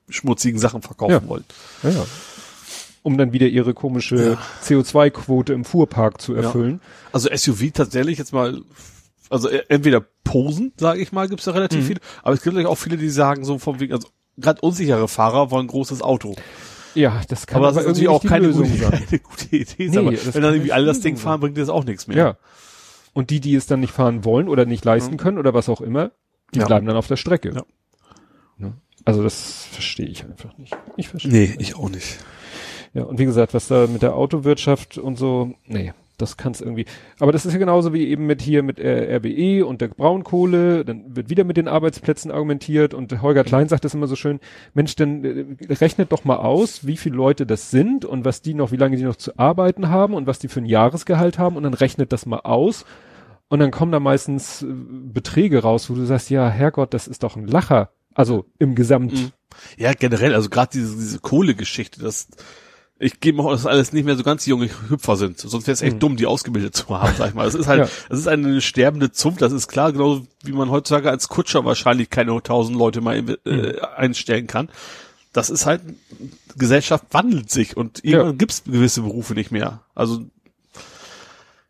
schmutzigen 0.09 0.59
Sachen 0.59 0.81
verkaufen 0.81 1.11
Ja. 1.13 1.27
wollen. 1.27 1.45
Ja, 1.81 1.89
ja. 1.89 2.05
Um 3.01 3.17
dann 3.17 3.33
wieder 3.33 3.47
ihre 3.47 3.73
komische 3.73 4.37
CO2-Quote 4.63 5.53
im 5.53 5.65
Fuhrpark 5.65 6.21
zu 6.21 6.35
erfüllen. 6.35 6.79
Also 7.11 7.29
SUV 7.35 7.71
tatsächlich 7.73 8.17
jetzt 8.17 8.31
mal, 8.33 8.61
also 9.29 9.49
e- 9.49 9.63
entweder 9.67 10.05
Posen, 10.23 10.71
sage 10.77 11.01
ich 11.01 11.11
mal, 11.11 11.27
gibt's 11.27 11.45
da 11.45 11.51
relativ 11.51 11.81
Mhm. 11.81 11.85
viele, 11.87 11.99
aber 12.21 12.33
es 12.33 12.41
gibt 12.43 12.53
natürlich 12.55 12.69
auch 12.71 12.77
viele, 12.77 12.97
die 12.97 13.09
sagen 13.09 13.43
so 13.43 13.59
vom 13.59 13.79
Wegen, 13.81 13.93
also 13.93 14.07
gerade 14.37 14.61
unsichere 14.61 15.07
Fahrer 15.09 15.51
wollen 15.51 15.65
ein 15.65 15.69
großes 15.69 16.01
Auto. 16.01 16.35
Ja, 16.95 17.21
das 17.27 17.45
kann 17.47 17.57
aber 17.57 17.69
aber, 17.69 17.75
das 17.77 17.83
ist 17.83 17.87
natürlich 17.89 18.07
auch 18.09 18.21
die 18.21 18.27
keine 18.27 18.47
Lösung 18.47 18.69
gute, 18.69 18.77
sein. 18.83 18.91
keine 18.91 19.19
gute 19.23 19.55
Idee. 19.55 19.89
Nee, 19.89 19.97
aber 19.97 20.11
wenn 20.11 20.41
dann 20.41 20.53
irgendwie 20.53 20.71
alle 20.71 20.83
die 20.85 20.87
das 20.91 20.99
Ding 21.01 21.17
fahren, 21.17 21.39
bringt 21.41 21.57
das 21.57 21.69
auch 21.69 21.83
nichts 21.83 22.07
mehr. 22.07 22.17
Ja. 22.17 22.37
Und 23.13 23.29
die, 23.29 23.39
die 23.39 23.55
es 23.55 23.67
dann 23.67 23.79
nicht 23.79 23.93
fahren 23.93 24.25
wollen 24.25 24.49
oder 24.49 24.65
nicht 24.65 24.83
leisten 24.85 25.17
können 25.17 25.37
oder 25.37 25.53
was 25.53 25.69
auch 25.69 25.81
immer, 25.81 26.11
die 26.53 26.59
Ja. 26.59 26.65
bleiben 26.65 26.85
dann 26.87 26.97
auf 26.97 27.07
der 27.07 27.15
Strecke. 27.17 27.53
Ja. 27.53 27.63
Ne? 28.57 28.73
Also 29.05 29.21
das 29.23 29.65
verstehe 29.65 30.07
ich 30.07 30.23
einfach 30.23 30.57
nicht. 30.57 30.75
Ich 30.97 31.09
verstehe. 31.09 31.31
Nee, 31.31 31.55
ich 31.59 31.75
auch 31.75 31.89
nicht. 31.89 32.17
Ja, 32.93 33.03
und 33.03 33.19
wie 33.19 33.25
gesagt, 33.25 33.53
was 33.53 33.67
da 33.67 33.87
mit 33.87 34.01
der 34.01 34.15
Autowirtschaft 34.15 34.97
und 34.97 35.17
so, 35.17 35.53
nee, 35.65 35.93
das 36.17 36.37
kann's 36.37 36.61
irgendwie. 36.61 36.85
Aber 37.19 37.31
das 37.31 37.45
ist 37.45 37.53
ja 37.53 37.59
genauso 37.59 37.93
wie 37.93 38.07
eben 38.07 38.25
mit 38.25 38.41
hier 38.41 38.63
mit 38.63 38.79
äh, 38.79 39.15
RWE 39.17 39.65
und 39.65 39.81
der 39.81 39.87
Braunkohle, 39.89 40.85
dann 40.85 41.15
wird 41.15 41.29
wieder 41.29 41.43
mit 41.43 41.57
den 41.57 41.67
Arbeitsplätzen 41.67 42.31
argumentiert 42.31 42.93
und 42.93 43.21
Holger 43.21 43.43
Klein 43.43 43.67
sagt 43.67 43.85
das 43.85 43.93
immer 43.93 44.07
so 44.07 44.15
schön, 44.15 44.39
Mensch, 44.73 44.95
dann 44.95 45.23
äh, 45.23 45.73
rechnet 45.73 46.11
doch 46.11 46.23
mal 46.23 46.37
aus, 46.37 46.85
wie 46.85 46.97
viele 46.97 47.15
Leute 47.15 47.45
das 47.45 47.71
sind 47.71 48.05
und 48.05 48.25
was 48.25 48.41
die 48.41 48.53
noch, 48.53 48.71
wie 48.71 48.77
lange 48.77 48.97
die 48.97 49.03
noch 49.03 49.15
zu 49.15 49.37
arbeiten 49.37 49.89
haben 49.89 50.13
und 50.13 50.27
was 50.27 50.39
die 50.39 50.47
für 50.47 50.61
ein 50.61 50.65
Jahresgehalt 50.65 51.39
haben 51.39 51.57
und 51.57 51.63
dann 51.63 51.73
rechnet 51.73 52.11
das 52.11 52.25
mal 52.25 52.41
aus 52.41 52.85
und 53.49 53.59
dann 53.59 53.71
kommen 53.71 53.91
da 53.91 53.99
meistens 53.99 54.63
äh, 54.63 54.67
Beträge 54.67 55.61
raus, 55.61 55.89
wo 55.89 55.95
du 55.95 56.05
sagst, 56.05 56.29
ja, 56.29 56.49
Herrgott, 56.49 56.93
das 56.93 57.07
ist 57.07 57.23
doch 57.23 57.35
ein 57.35 57.47
Lacher. 57.47 57.91
Also 58.15 58.45
im 58.59 58.75
Gesamt. 58.75 59.13
Mhm. 59.13 59.31
Ja, 59.77 59.93
generell, 59.93 60.33
also 60.33 60.49
gerade 60.49 60.71
diese, 60.73 60.95
diese 60.95 61.19
Kohlegeschichte, 61.19 62.01
das 62.01 62.27
ich 62.99 63.19
gehe 63.19 63.33
mal, 63.33 63.51
dass 63.51 63.65
alles 63.65 63.91
nicht 63.91 64.05
mehr 64.05 64.15
so 64.15 64.23
ganz 64.23 64.45
junge 64.45 64.69
Hüpfer 64.89 65.15
sind. 65.17 65.39
Sonst 65.39 65.67
wäre 65.67 65.73
es 65.73 65.81
echt 65.81 65.95
Mhm. 65.95 65.99
dumm, 65.99 66.15
die 66.17 66.25
ausgebildet 66.25 66.75
zu 66.75 66.87
haben, 66.89 67.13
sag 67.17 67.29
ich 67.29 67.33
mal. 67.33 67.43
Das 67.45 67.55
ist 67.55 67.67
halt, 67.67 67.79
Ja. 67.81 67.89
das 68.09 68.19
ist 68.19 68.27
eine 68.27 68.61
sterbende 68.61 69.11
Zunft, 69.11 69.41
das 69.41 69.51
ist 69.51 69.67
klar, 69.67 69.91
genauso 69.91 70.25
wie 70.43 70.51
man 70.53 70.69
heutzutage 70.69 71.09
als 71.09 71.27
Kutscher 71.27 71.65
wahrscheinlich 71.65 72.09
keine 72.09 72.41
tausend 72.43 72.77
Leute 72.77 73.01
mal 73.01 73.21
Mhm. 73.21 73.37
äh, 73.45 73.79
einstellen 73.97 74.47
kann. 74.47 74.69
Das 75.33 75.49
ist 75.49 75.65
halt, 75.65 75.81
Gesellschaft 76.55 77.05
wandelt 77.11 77.49
sich 77.49 77.75
und 77.75 78.05
irgendwann 78.05 78.37
gibt's 78.37 78.63
gewisse 78.63 79.01
Berufe 79.01 79.33
nicht 79.33 79.51
mehr. 79.51 79.81
Also 79.95 80.23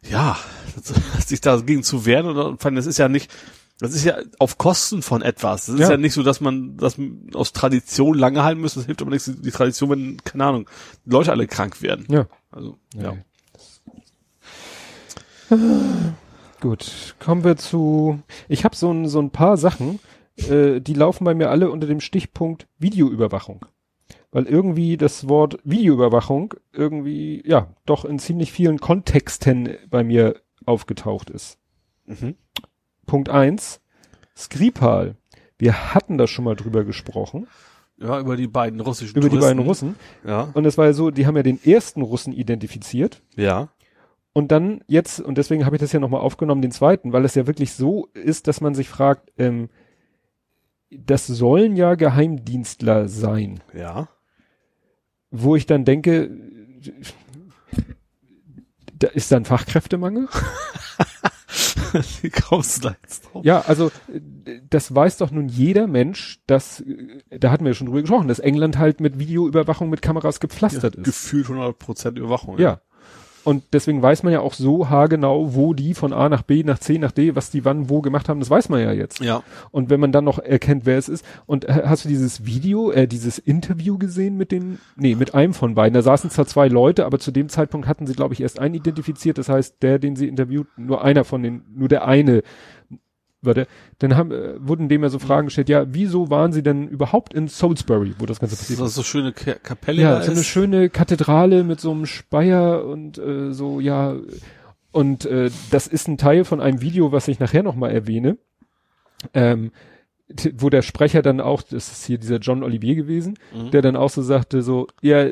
ja, 0.10 0.38
sich 1.26 1.40
dagegen 1.42 1.84
zu 1.84 2.06
wehren 2.06 2.26
oder 2.26 2.58
vor 2.58 2.66
allem, 2.66 2.76
das 2.76 2.86
ist 2.86 2.98
ja 2.98 3.08
nicht, 3.08 3.32
das 3.80 3.94
ist 3.94 4.06
ja 4.06 4.18
auf 4.40 4.58
Kosten 4.58 5.02
von 5.02 5.22
etwas. 5.22 5.66
Das 5.66 5.76
ist 5.76 5.82
Ja. 5.82 5.92
ja, 5.92 5.98
nicht 5.98 6.14
so, 6.14 6.24
dass 6.24 6.42
man 6.42 6.78
das 6.78 6.98
aus 7.34 7.54
Tradition 7.54 8.18
lange 8.18 8.44
halten 8.44 8.62
muss. 8.62 8.76
Das 8.76 8.86
hilft 8.86 9.02
aber 9.02 9.12
nichts, 9.12 9.32
die 9.36 9.52
Tradition, 9.52 9.90
wenn, 9.90 10.18
keine 10.24 10.46
Ahnung, 10.46 10.70
Leute 11.06 11.32
alle 11.32 11.48
krank 11.48 11.82
werden. 11.82 12.06
Ja. 12.10 12.28
Also, 12.52 12.78
Nee. 12.96 13.04
ja. 13.04 13.16
Gut, 16.62 17.16
kommen 17.20 17.44
wir 17.44 17.58
zu. 17.58 18.22
Ich 18.48 18.64
habe 18.64 18.76
so 18.76 18.92
ein, 18.92 19.08
so 19.08 19.20
ein 19.20 19.32
paar 19.32 19.58
Sachen, 19.58 20.00
äh, 20.38 20.80
die 20.80 20.94
laufen 20.94 21.26
bei 21.26 21.34
mir 21.34 21.50
alle 21.50 21.70
unter 21.70 21.88
dem 21.88 22.00
Stichpunkt 22.00 22.68
Videoüberwachung. 22.80 23.66
Weil 24.32 24.46
irgendwie 24.46 24.98
das 24.98 25.28
Wort 25.28 25.60
Videoüberwachung 25.64 26.54
irgendwie, 26.72 27.44
ja, 27.46 27.76
doch 27.86 28.06
in 28.06 28.18
ziemlich 28.18 28.52
vielen 28.52 28.80
Kontexten 28.80 29.78
bei 29.90 30.04
mir 30.04 30.42
aufgetaucht 30.66 31.30
ist. 31.30 31.60
Mhm. 32.06 32.36
Punkt 33.06 33.30
eins 33.30 33.80
Skripal. 34.36 35.16
Wir 35.58 35.94
hatten 35.94 36.18
da 36.18 36.28
schon 36.28 36.46
mal 36.46 36.56
drüber 36.56 36.84
gesprochen, 36.84 37.48
Ja, 37.98 38.20
über 38.20 38.36
die 38.36 38.48
beiden 38.48 38.80
russischen 38.80 39.18
über 39.18 39.30
die 39.30 39.36
Touristen. 39.38 39.58
beiden 39.58 39.68
Russen. 39.68 39.96
Ja. 40.26 40.50
Und 40.54 40.66
es 40.66 40.78
war 40.78 40.86
ja 40.88 40.94
so, 40.94 41.12
die 41.12 41.26
haben 41.28 41.38
ja 41.38 41.44
den 41.44 41.64
ersten 41.64 42.02
Russen 42.02 42.34
identifiziert. 42.34 43.22
Ja. 43.36 43.70
Und 44.34 44.52
dann 44.52 44.84
jetzt, 44.88 45.20
und 45.20 45.38
deswegen 45.38 45.66
habe 45.66 45.76
ich 45.76 45.80
das 45.80 45.92
ja 45.92 46.00
nochmal 46.00 46.22
aufgenommen, 46.22 46.62
den 46.64 46.72
zweiten, 46.72 47.14
weil 47.14 47.24
es 47.24 47.36
ja 47.36 47.46
wirklich 47.46 47.74
so 47.74 48.08
ist, 48.14 48.48
dass 48.48 48.62
man 48.62 48.74
sich 48.74 48.90
fragt, 48.90 49.32
ähm, 49.38 49.70
das 50.90 51.28
sollen 51.28 51.76
ja 51.76 51.94
Geheimdienstler 51.96 53.08
sein, 53.08 53.60
Ja. 53.74 54.08
wo 55.30 55.56
ich 55.56 55.66
dann 55.68 55.86
denke, 55.86 56.32
da 59.00 59.08
ist 59.10 59.32
dann 59.32 59.46
Fachkräftemangel? 59.46 60.28
Wie 62.22 62.30
kommst 62.30 62.78
du 62.78 62.90
da 62.90 62.96
jetzt 63.04 63.26
drauf? 63.26 63.46
Ja, 63.46 63.62
also 63.62 63.92
das 64.70 64.94
weiß 64.94 65.18
doch 65.18 65.32
nun 65.32 65.48
jeder 65.48 65.88
Mensch, 65.88 66.40
dass, 66.48 66.84
da 67.30 67.52
hatten 67.52 67.64
wir 67.66 67.72
ja 67.72 67.76
schon 67.76 67.88
drüber 67.88 68.02
gesprochen, 68.02 68.28
dass 68.28 68.40
England 68.40 68.78
halt 68.78 69.00
mit 69.00 69.20
Videoüberwachung 69.20 69.90
mit 69.90 70.02
Kameras 70.02 70.40
gepflastert 70.40 70.96
ist. 70.96 71.06
Gefühlt 71.06 71.48
100% 71.48 72.18
Überwachung. 72.18 72.58
Ja. 72.60 72.82
Und 73.44 73.64
deswegen 73.74 74.02
weiß 74.02 74.24
man 74.24 74.32
ja 74.32 74.40
auch 74.40 74.54
so 74.54 74.90
haargenau, 74.90 75.54
wo 75.54 75.74
die 75.74 75.94
von 75.94 76.14
A 76.14 76.30
nach 76.30 76.44
B, 76.44 76.64
nach 76.64 76.80
C, 76.80 76.98
nach 76.98 77.12
D, 77.12 77.36
was 77.36 77.50
die 77.52 77.66
wann 77.66 77.90
wo 77.90 78.02
gemacht 78.02 78.30
haben, 78.30 78.40
das 78.40 78.50
weiß 78.50 78.70
man 78.70 78.80
ja 78.82 78.92
jetzt. 78.92 79.20
Ja. 79.20 79.44
Und 79.72 79.90
wenn 79.90 80.00
man 80.00 80.12
dann 80.12 80.24
noch 80.24 80.40
erkennt, 80.40 80.86
wer 80.86 80.98
es 80.98 81.10
ist. 81.10 81.26
Und 81.46 81.66
äh, 81.66 81.84
hast 81.86 82.06
du 82.06 82.10
dieses 82.10 82.46
Video, 82.46 82.92
äh, 82.92 83.08
dieses 83.08 83.40
Interview 83.40 83.98
gesehen 83.98 84.38
mit 84.38 84.52
den, 84.52 84.80
nee, 84.96 85.16
mit 85.16 85.34
einem 85.34 85.54
von 85.54 85.76
beiden. 85.76 85.94
Da 85.94 86.02
saßen 86.02 86.30
zwar 86.30 86.46
zwei 86.46 86.68
Leute, 86.68 87.06
aber 87.06 87.20
zu 87.20 87.32
dem 87.32 87.50
Zeitpunkt 87.50 87.88
hatten 87.88 88.08
sie, 88.08 88.14
glaube 88.14 88.34
ich, 88.34 88.42
erst 88.42 88.60
einen 88.60 88.76
identifiziert. 88.76 89.38
Das 89.38 89.50
heißt, 89.50 89.82
der, 89.82 90.00
den 90.00 90.16
sie 90.16 90.28
interviewt, 90.28 90.68
nur 90.78 91.04
einer 91.04 91.24
von 91.26 91.44
den, 91.44 91.64
nur 91.76 91.90
der 91.90 92.06
eine. 92.08 92.44
Warte, 93.46 93.68
dann 94.00 94.16
haben, 94.16 94.32
äh, 94.32 94.54
wurden 94.58 94.88
dem 94.90 95.04
ja 95.04 95.10
so 95.10 95.20
Fragen 95.20 95.48
gestellt, 95.48 95.68
ja, 95.70 95.86
wieso 95.94 96.30
waren 96.30 96.54
sie 96.54 96.64
denn 96.64 96.88
überhaupt 96.88 97.34
in 97.34 97.48
Salisbury, 97.50 98.14
wo 98.20 98.26
das 98.26 98.40
Ganze 98.40 98.56
Das 98.56 98.62
passiert 98.62 98.80
ist 98.80 98.86
ist? 98.88 98.96
so 98.96 99.04
schöne 99.04 99.34
Ka- 99.34 99.56
Kapelle 99.62 100.02
Ja, 100.02 100.22
so 100.22 100.32
eine 100.32 100.44
schöne 100.44 100.90
Kathedrale 100.90 101.64
mit 101.64 101.80
so 101.82 101.92
einem 101.92 102.06
Speier 102.06 102.86
und 102.86 103.18
äh, 103.18 103.52
so, 103.54 103.80
ja. 103.80 104.16
Und 104.92 105.26
äh, 105.26 105.50
das 105.72 105.88
ist 105.88 106.08
ein 106.08 106.18
Teil 106.18 106.46
von 106.46 106.62
einem 106.62 106.80
Video, 106.82 107.12
was 107.12 107.28
ich 107.28 107.40
nachher 107.40 107.64
nochmal 107.64 107.92
erwähne, 107.92 108.38
ähm, 109.34 109.72
wo 110.56 110.70
der 110.70 110.82
Sprecher 110.82 111.22
dann 111.22 111.42
auch, 111.42 111.62
das 111.62 111.92
ist 111.92 112.06
hier 112.06 112.18
dieser 112.18 112.38
John 112.38 112.64
Olivier 112.64 112.96
gewesen, 112.96 113.38
Mhm. 113.54 113.72
der 113.72 113.82
dann 113.82 113.96
auch 113.96 114.10
so 114.10 114.22
sagte, 114.22 114.62
so, 114.62 114.88
ja, 115.02 115.28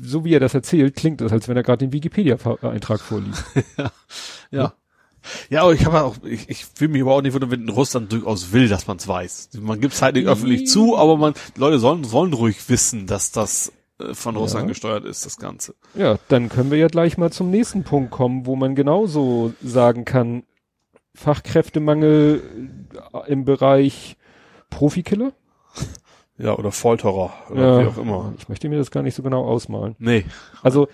so 0.00 0.24
wie 0.24 0.34
er 0.34 0.40
das 0.40 0.54
erzählt, 0.54 0.94
klingt 0.96 1.20
das, 1.20 1.32
als 1.32 1.48
wenn 1.48 1.56
er 1.56 1.62
gerade 1.62 1.78
den 1.86 1.92
Wikipedia-Eintrag 1.92 3.00
vorliest. 3.00 3.44
ja. 3.78 3.90
Ja, 4.50 4.74
aber 5.52 5.72
ich 5.72 5.84
habe 5.86 6.02
auch, 6.02 6.16
ich, 6.24 6.48
ich 6.48 6.66
will 6.78 6.88
mich 6.88 7.00
überhaupt 7.00 7.22
nicht 7.24 7.32
wundern, 7.34 7.50
wenn 7.50 7.68
Russland 7.68 8.12
durchaus 8.12 8.52
will, 8.52 8.68
dass 8.68 8.86
man 8.86 8.96
es 8.96 9.06
weiß. 9.08 9.50
Man 9.60 9.80
gibt 9.80 9.94
es 9.94 10.02
halt 10.02 10.16
nicht 10.16 10.26
öffentlich 10.26 10.66
zu, 10.66 10.96
aber 10.96 11.16
man, 11.16 11.34
die 11.56 11.60
Leute 11.60 11.78
sollen, 11.78 12.04
sollen 12.04 12.32
ruhig 12.32 12.68
wissen, 12.68 13.06
dass 13.06 13.30
das 13.32 13.72
äh, 14.00 14.14
von 14.14 14.36
Russland 14.36 14.64
Ja. 14.64 14.68
gesteuert 14.68 15.04
ist, 15.04 15.24
das 15.26 15.36
Ganze. 15.38 15.74
Ja, 15.94 16.18
dann 16.28 16.48
können 16.48 16.70
wir 16.70 16.78
ja 16.78 16.88
gleich 16.88 17.18
mal 17.18 17.30
zum 17.32 17.50
nächsten 17.50 17.84
Punkt 17.84 18.10
kommen, 18.10 18.46
wo 18.46 18.56
man 18.56 18.74
genauso 18.74 19.52
sagen 19.62 20.04
kann, 20.04 20.42
Fachkräftemangel 21.14 22.42
äh, 23.12 23.30
im 23.30 23.44
Bereich 23.44 24.16
Profikiller. 24.70 25.32
Ja, 26.38 26.56
oder 26.56 26.72
Folterer, 26.72 27.32
oder 27.50 27.80
wie 27.80 27.86
auch 27.86 27.98
immer. 27.98 28.32
Ich 28.38 28.48
möchte 28.48 28.68
mir 28.68 28.78
das 28.78 28.90
gar 28.90 29.02
nicht 29.02 29.14
so 29.14 29.22
genau 29.22 29.44
ausmalen. 29.44 29.94
Nee. 29.98 30.24
Also, 30.62 30.88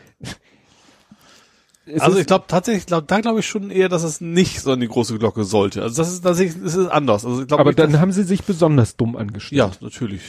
es 1.93 2.01
also 2.03 2.19
ich 2.19 2.27
glaube 2.27 2.45
tatsächlich, 2.49 2.87
glaub, 2.87 3.07
da 3.09 3.21
glaube 3.21 3.41
ich 3.41 3.47
schon 3.47 3.71
eher, 3.71 3.89
dass 3.89 4.03
es 4.03 4.21
nicht 4.21 4.61
so 4.61 4.75
die 4.77 4.89
große 4.89 5.19
Glocke 5.19 5.45
sollte. 5.45 5.83
Also 5.83 5.97
das 5.97 6.13
ist, 6.13 6.25
das 6.25 6.41
ist, 6.41 6.59
das 6.65 6.75
ist 6.77 6.89
anders. 6.89 7.25
Also 7.25 7.43
ich 7.43 7.49
glaube 7.49 7.61
aber 7.63 7.71
nicht, 7.71 7.79
dann 7.79 7.93
dass, 7.93 8.01
haben 8.01 8.13
sie 8.13 8.23
sich 8.25 8.45
besonders 8.45 8.97
dumm 8.97 9.17
angestellt. 9.17 9.59
ja, 9.59 9.71
natürlich. 9.81 10.23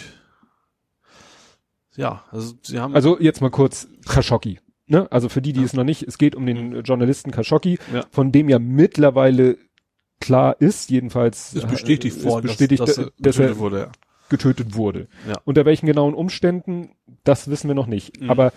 Ja, 1.95 2.23
also 2.31 2.53
sie 2.61 2.79
haben, 2.79 2.95
Also 2.95 3.19
jetzt 3.19 3.41
mal 3.41 3.49
kurz 3.49 3.87
Khashoggi. 4.07 4.59
Ne? 4.87 5.07
Also 5.11 5.29
für 5.29 5.41
die, 5.41 5.53
die 5.53 5.63
es 5.63 5.73
noch 5.73 5.83
nicht, 5.83 6.03
es 6.03 6.17
geht 6.17 6.35
um 6.35 6.45
den 6.45 6.81
Journalisten 6.83 7.31
Khashoggi, 7.31 7.77
Ja. 7.93 8.05
von 8.11 8.31
dem 8.31 8.49
ja 8.49 8.57
mittlerweile 8.59 9.57
klar 10.19 10.55
ist, 10.59 10.89
jedenfalls 10.89 11.53
ist 11.53 11.67
bestätigt 11.67 12.17
äh, 12.21 12.23
worden, 12.23 12.45
ist 12.45 12.51
bestätigt, 12.53 12.81
dass, 12.81 12.95
dass, 12.95 12.95
dass, 12.95 13.13
dass 13.17 13.35
getötet 13.35 13.55
er 13.55 13.59
wurde. 13.59 13.79
Ja. 13.79 13.91
getötet 14.29 14.75
wurde. 14.75 15.07
Ja. 15.27 15.35
Unter 15.45 15.65
welchen 15.65 15.85
genauen 15.85 16.13
Umständen, 16.13 16.91
das 17.23 17.49
wissen 17.49 17.67
wir 17.67 17.75
noch 17.75 17.87
nicht. 17.87 18.21
Mhm. 18.21 18.29
Aber 18.29 18.51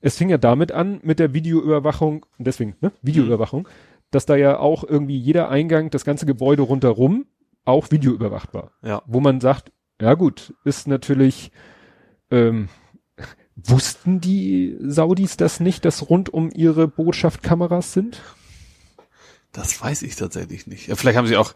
es 0.00 0.16
fing 0.16 0.30
ja 0.30 0.38
damit 0.38 0.72
an 0.72 1.00
mit 1.02 1.18
der 1.18 1.34
Videoüberwachung, 1.34 2.26
deswegen, 2.38 2.76
ne, 2.80 2.92
Videoüberwachung, 3.02 3.68
dass 4.10 4.26
da 4.26 4.36
ja 4.36 4.58
auch 4.58 4.84
irgendwie 4.84 5.18
jeder 5.18 5.48
Eingang, 5.48 5.90
das 5.90 6.04
ganze 6.04 6.26
Gebäude 6.26 6.62
rundherum 6.62 7.26
auch 7.64 7.90
videoüberwacht 7.90 8.54
war. 8.54 8.72
Ja. 8.82 9.02
Wo 9.06 9.20
man 9.20 9.40
sagt, 9.40 9.72
ja 10.00 10.14
gut, 10.14 10.54
ist 10.64 10.88
natürlich, 10.88 11.52
ähm, 12.30 12.68
wussten 13.54 14.20
die 14.20 14.76
Saudis 14.80 15.36
das 15.36 15.60
nicht, 15.60 15.84
dass 15.84 16.08
rund 16.08 16.32
um 16.32 16.50
ihre 16.50 16.88
Botschaft 16.88 17.42
Kameras 17.42 17.92
sind? 17.92 18.22
Das 19.52 19.80
weiß 19.80 20.02
ich 20.02 20.16
tatsächlich 20.16 20.66
nicht. 20.66 20.86
Ja, 20.86 20.96
vielleicht 20.96 21.18
haben 21.18 21.26
sie 21.26 21.36
auch, 21.36 21.54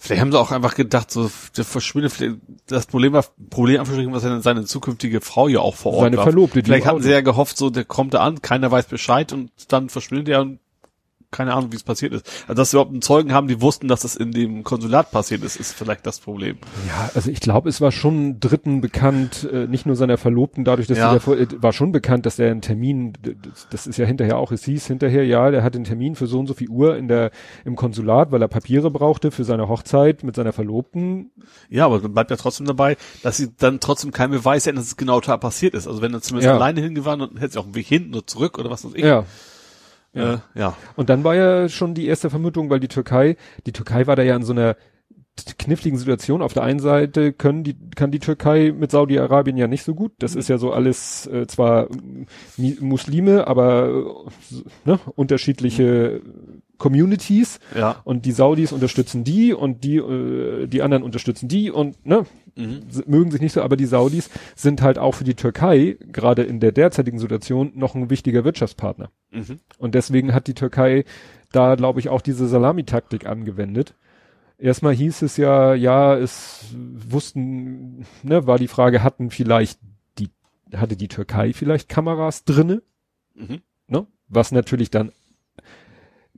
vielleicht 0.00 0.22
haben 0.22 0.32
sie 0.32 0.40
auch 0.40 0.50
einfach 0.50 0.74
gedacht, 0.74 1.10
so 1.10 1.30
der 1.56 1.64
verschwindet. 1.64 2.40
Das 2.66 2.86
Problem 2.86 3.12
war, 3.12 3.24
Problem 3.50 3.80
Anführungsstrichen, 3.80 4.12
was 4.14 4.22
seine, 4.22 4.40
seine 4.40 4.64
zukünftige 4.64 5.20
Frau 5.20 5.46
ja 5.46 5.60
auch 5.60 5.76
vor 5.76 5.92
Ort 5.92 6.06
Seine 6.06 6.16
war. 6.16 6.24
Verlobte, 6.24 6.62
Vielleicht 6.64 6.86
hatten 6.86 7.02
sie 7.02 7.10
ja 7.10 7.20
gehofft, 7.20 7.58
so 7.58 7.68
der 7.70 7.84
kommt 7.84 8.14
da 8.14 8.20
an, 8.20 8.40
keiner 8.40 8.70
weiß 8.70 8.86
Bescheid 8.86 9.32
und 9.32 9.50
dann 9.68 9.90
verschwindet 9.90 10.28
er 10.30 10.40
und 10.40 10.58
keine 11.30 11.54
Ahnung, 11.54 11.72
wie 11.72 11.76
es 11.76 11.82
passiert 11.82 12.12
ist. 12.12 12.26
Also 12.48 12.54
dass 12.60 12.70
sie 12.70 12.76
überhaupt 12.76 12.92
einen 12.92 13.02
Zeugen 13.02 13.32
haben, 13.32 13.46
die 13.48 13.60
wussten, 13.60 13.88
dass 13.88 14.00
das 14.00 14.16
in 14.16 14.32
dem 14.32 14.64
Konsulat 14.64 15.10
passiert 15.10 15.44
ist, 15.44 15.56
ist 15.56 15.72
vielleicht 15.74 16.06
das 16.06 16.18
Problem. 16.20 16.58
Ja, 16.88 17.10
also 17.14 17.30
ich 17.30 17.40
glaube, 17.40 17.68
es 17.68 17.80
war 17.80 17.92
schon 17.92 18.40
Dritten 18.40 18.80
bekannt, 18.80 19.48
äh, 19.52 19.66
nicht 19.66 19.86
nur 19.86 19.96
seiner 19.96 20.18
Verlobten, 20.18 20.64
dadurch, 20.64 20.88
dass 20.88 20.98
Ja. 20.98 21.12
davor, 21.14 21.36
äh, 21.38 21.46
war 21.62 21.72
schon 21.72 21.92
bekannt, 21.92 22.26
dass 22.26 22.38
er 22.38 22.50
einen 22.50 22.62
Termin, 22.62 23.12
das 23.70 23.86
ist 23.86 23.96
ja 23.96 24.06
hinterher 24.06 24.38
auch, 24.38 24.50
es 24.52 24.64
hieß 24.64 24.86
hinterher, 24.86 25.24
ja, 25.24 25.50
der 25.50 25.62
hat 25.62 25.74
einen 25.76 25.84
Termin 25.84 26.16
für 26.16 26.26
so 26.26 26.38
und 26.38 26.46
so 26.46 26.54
viel 26.54 26.68
Uhr 26.68 26.96
in 26.96 27.08
der, 27.08 27.30
im 27.64 27.76
Konsulat, 27.76 28.32
weil 28.32 28.42
er 28.42 28.48
Papiere 28.48 28.90
brauchte 28.90 29.30
für 29.30 29.44
seine 29.44 29.68
Hochzeit 29.68 30.24
mit 30.24 30.34
seiner 30.34 30.52
Verlobten. 30.52 31.30
Ja, 31.68 31.86
aber 31.86 32.00
bleibt 32.00 32.30
ja 32.30 32.36
trotzdem 32.36 32.66
dabei, 32.66 32.96
dass 33.22 33.36
sie 33.36 33.50
dann 33.56 33.80
trotzdem 33.80 34.10
keinen 34.10 34.32
Beweis 34.32 34.66
hätten, 34.66 34.76
dass 34.76 34.86
es 34.86 34.96
genau 34.96 35.20
da 35.20 35.36
passiert 35.36 35.74
ist. 35.74 35.86
Also 35.86 36.02
wenn 36.02 36.12
er 36.12 36.20
zumindest 36.22 36.46
Ja. 36.48 36.56
alleine 36.56 36.80
hingefahren 36.80 37.20
und 37.20 37.40
hätte 37.40 37.52
sie 37.52 37.58
auch 37.60 37.64
einen 37.66 37.74
Weg 37.74 37.86
hinten 37.86 38.14
oder 38.14 38.26
zurück 38.26 38.58
oder 38.58 38.70
was 38.70 38.84
weiß 38.84 38.92
ich. 38.94 39.04
Ja. 39.04 39.24
Äh, 40.12 40.38
ja. 40.54 40.76
Und 40.96 41.08
dann 41.08 41.24
war 41.24 41.34
ja 41.34 41.68
schon 41.68 41.94
die 41.94 42.06
erste 42.06 42.30
Vermutung, 42.30 42.70
weil 42.70 42.80
die 42.80 42.88
Türkei, 42.88 43.36
die 43.66 43.72
Türkei 43.72 44.06
war 44.06 44.16
da 44.16 44.22
ja 44.22 44.36
in 44.36 44.42
so 44.42 44.52
einer 44.52 44.76
kniffligen 45.58 45.96
Situation. 45.98 46.42
Auf 46.42 46.52
der 46.52 46.64
einen 46.64 46.80
Seite 46.80 47.32
können 47.32 47.64
die, 47.64 47.76
kann 47.94 48.10
die 48.10 48.18
Türkei 48.18 48.74
mit 48.76 48.90
Saudi-Arabien 48.90 49.56
ja 49.56 49.68
nicht 49.68 49.84
so 49.84 49.94
gut. 49.94 50.12
Das 50.18 50.34
ist 50.34 50.48
ja 50.48 50.58
so 50.58 50.72
alles 50.72 51.26
äh, 51.28 51.46
zwar 51.46 51.88
Mi- 52.58 52.78
Muslime, 52.80 53.46
aber 53.46 53.88
äh, 54.50 54.54
ne, 54.84 55.00
unterschiedliche 55.14 56.20
Communities. 56.80 57.60
Ja. 57.76 58.00
Und 58.02 58.24
die 58.26 58.32
Saudis 58.32 58.72
unterstützen 58.72 59.22
die 59.22 59.52
und 59.54 59.84
die, 59.84 59.98
äh, 59.98 60.66
die 60.66 60.82
anderen 60.82 61.04
unterstützen 61.04 61.46
die 61.48 61.70
und 61.70 62.04
ne, 62.04 62.26
Mhm. 62.56 62.80
mögen 63.06 63.30
sich 63.30 63.40
nicht 63.40 63.52
so, 63.52 63.62
aber 63.62 63.76
die 63.76 63.86
Saudis 63.86 64.28
sind 64.56 64.82
halt 64.82 64.98
auch 64.98 65.14
für 65.14 65.22
die 65.22 65.36
Türkei, 65.36 65.96
gerade 66.10 66.42
in 66.42 66.58
der 66.58 66.72
derzeitigen 66.72 67.20
Situation, 67.20 67.70
noch 67.76 67.94
ein 67.94 68.10
wichtiger 68.10 68.42
Wirtschaftspartner. 68.44 69.10
Mhm. 69.30 69.60
Und 69.78 69.94
deswegen 69.94 70.34
hat 70.34 70.48
die 70.48 70.54
Türkei 70.54 71.04
da, 71.52 71.76
glaube 71.76 72.00
ich, 72.00 72.08
auch 72.08 72.20
diese 72.20 72.48
Salamitaktik 72.48 73.24
angewendet. 73.26 73.94
Erstmal 74.58 74.94
hieß 74.94 75.22
es 75.22 75.36
ja, 75.36 75.74
ja, 75.74 76.16
es 76.16 76.64
wussten, 77.08 78.04
ne, 78.24 78.46
war 78.48 78.58
die 78.58 78.68
Frage, 78.68 79.02
hatten 79.04 79.30
vielleicht 79.30 79.78
die, 80.18 80.28
hatte 80.74 80.96
die 80.96 81.08
Türkei 81.08 81.52
vielleicht 81.52 81.88
Kameras 81.88 82.44
drinne, 82.44 82.82
Mhm. 83.34 83.60
ne? 83.86 84.06
Was 84.28 84.50
natürlich 84.52 84.90
dann 84.90 85.12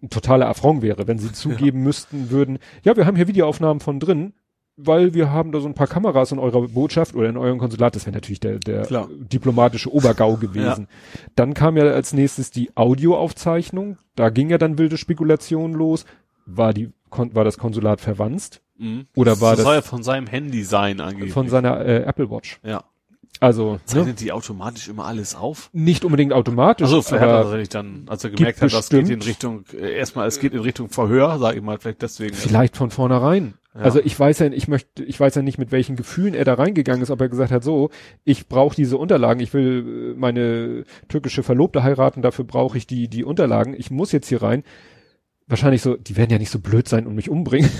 ein 0.03 0.11
totaler 0.11 0.48
Affront 0.48 0.82
wäre, 0.82 1.07
wenn 1.07 1.18
sie 1.18 1.32
zugeben 1.32 1.82
müssten 1.82 2.30
würden, 2.30 2.59
ja, 2.84 2.96
wir 2.96 3.07
haben 3.07 3.16
hier 3.16 3.28
Videoaufnahmen 3.28 3.80
von 3.80 4.00
drin, 4.00 4.32
weil 4.76 5.12
wir 5.14 5.30
haben 5.30 5.53
da 5.53 5.61
so 5.61 5.68
ein 5.68 5.74
paar 5.74 5.86
Kameras 5.86 6.32
in 6.32 6.38
eurer 6.38 6.66
Botschaft 6.68 7.14
oder 7.14 7.28
in 7.28 7.36
eurem 7.36 7.59
Konsulat, 7.59 7.94
das 7.94 8.07
wäre 8.07 8.14
natürlich 8.14 8.40
der, 8.40 8.59
der 8.59 8.82
Klar. 8.82 9.09
diplomatische 9.12 9.92
Obergau 9.92 10.36
gewesen. 10.40 10.88
Dann 11.36 11.55
kam 11.55 11.76
ja 11.76 11.84
als 11.84 12.12
nächstes 12.12 12.50
die 12.50 12.70
Audioaufzeichnung, 12.74 13.98
da 14.16 14.30
ging 14.30 14.50
ja 14.50 14.59
dann 14.59 14.78
wilde 14.78 14.96
Spekulation 14.96 15.74
los, 15.74 16.05
war 16.46 16.72
die, 16.72 16.90
kon- 17.11 17.34
war 17.34 17.44
das 17.44 17.59
Konsulat 17.59 18.00
verwanzt 18.00 18.61
Mhm. 18.78 19.07
Oder 19.14 19.40
war 19.40 19.55
das- 19.55 19.64
soll 19.64 19.74
ja 19.76 19.82
von 19.82 20.03
seinem 20.03 20.26
Handy 20.26 20.64
sein 20.64 21.00
angeblich. 21.00 21.32
von 21.32 21.46
seiner 21.48 21.84
äh, 21.84 22.03
Apple 22.05 22.30
Watch. 22.30 22.59
ja. 22.64 22.82
Also, 23.43 23.72
ne, 23.72 23.80
Zeichnet 23.84 24.20
die 24.20 24.30
automatisch 24.32 24.88
immer 24.88 25.05
alles 25.07 25.34
auf? 25.34 25.68
nicht 25.72 26.05
unbedingt 26.05 26.32
automatisch, 26.32 26.84
Also 26.84 27.03
vielleicht 27.03 27.22
hat 27.22 27.28
er 27.30 27.43
tatsächlich 27.43 27.68
dann, 27.70 28.05
als 28.09 28.22
er 28.24 28.30
gemerkt 28.30 28.62
hat, 28.62 28.72
das 28.72 28.88
geht 28.88 29.09
in 29.09 29.20
Richtung, 29.20 29.64
äh, 29.78 29.95
erstmal, 29.97 30.28
es 30.28 30.38
geht 30.38 30.53
in 30.55 30.61
Richtung 30.61 30.88
Verhör, 30.90 31.38
sag 31.38 31.57
ich 31.57 31.62
mal, 31.62 31.78
vielleicht 31.78 32.03
deswegen. 32.03 32.34
vielleicht 32.34 32.76
von 32.76 32.90
vornherein. 32.90 33.55
Ja. 33.74 33.80
Also 33.80 34.01
ich 34.01 34.18
weiß 34.18 34.38
ja, 34.40 34.47
ich 34.47 34.68
möchte, 34.68 35.03
ich 35.03 35.18
weiß 35.18 35.34
ja 35.34 35.43
nicht, 35.43 35.59
mit 35.59 35.72
welchen 35.72 35.97
Gefühlen 35.97 36.34
er 36.34 36.45
da 36.45 36.55
reingegangen 36.55 37.03
ist, 37.03 37.11
ob 37.11 37.20
er 37.20 37.28
gesagt 37.30 37.51
hat, 37.51 37.64
so, 37.64 37.90
ich 38.22 38.47
brauche 38.49 38.76
diese 38.76 38.97
Unterlagen, 38.99 39.40
ich 39.40 39.53
will 39.55 40.12
äh, 40.14 40.18
meine 40.20 40.84
türkische 41.09 41.43
Verlobte 41.43 41.82
heiraten, 41.82 42.22
dafür 42.22 42.45
brauche 42.45 42.76
ich 42.78 42.86
die, 42.86 43.09
die 43.09 43.24
Unterlagen, 43.24 43.74
ich 43.76 43.90
muss 43.90 44.12
jetzt 44.12 44.28
hier 44.28 44.43
rein. 44.43 44.62
Wahrscheinlich 45.49 45.82
so, 45.82 45.97
die 45.97 46.16
werden 46.16 46.30
ja 46.30 46.38
nicht 46.38 46.51
so 46.51 46.61
blöd 46.61 46.86
sein 46.86 47.07
und 47.09 47.14
mich 47.16 47.28
umbringen. 47.28 47.70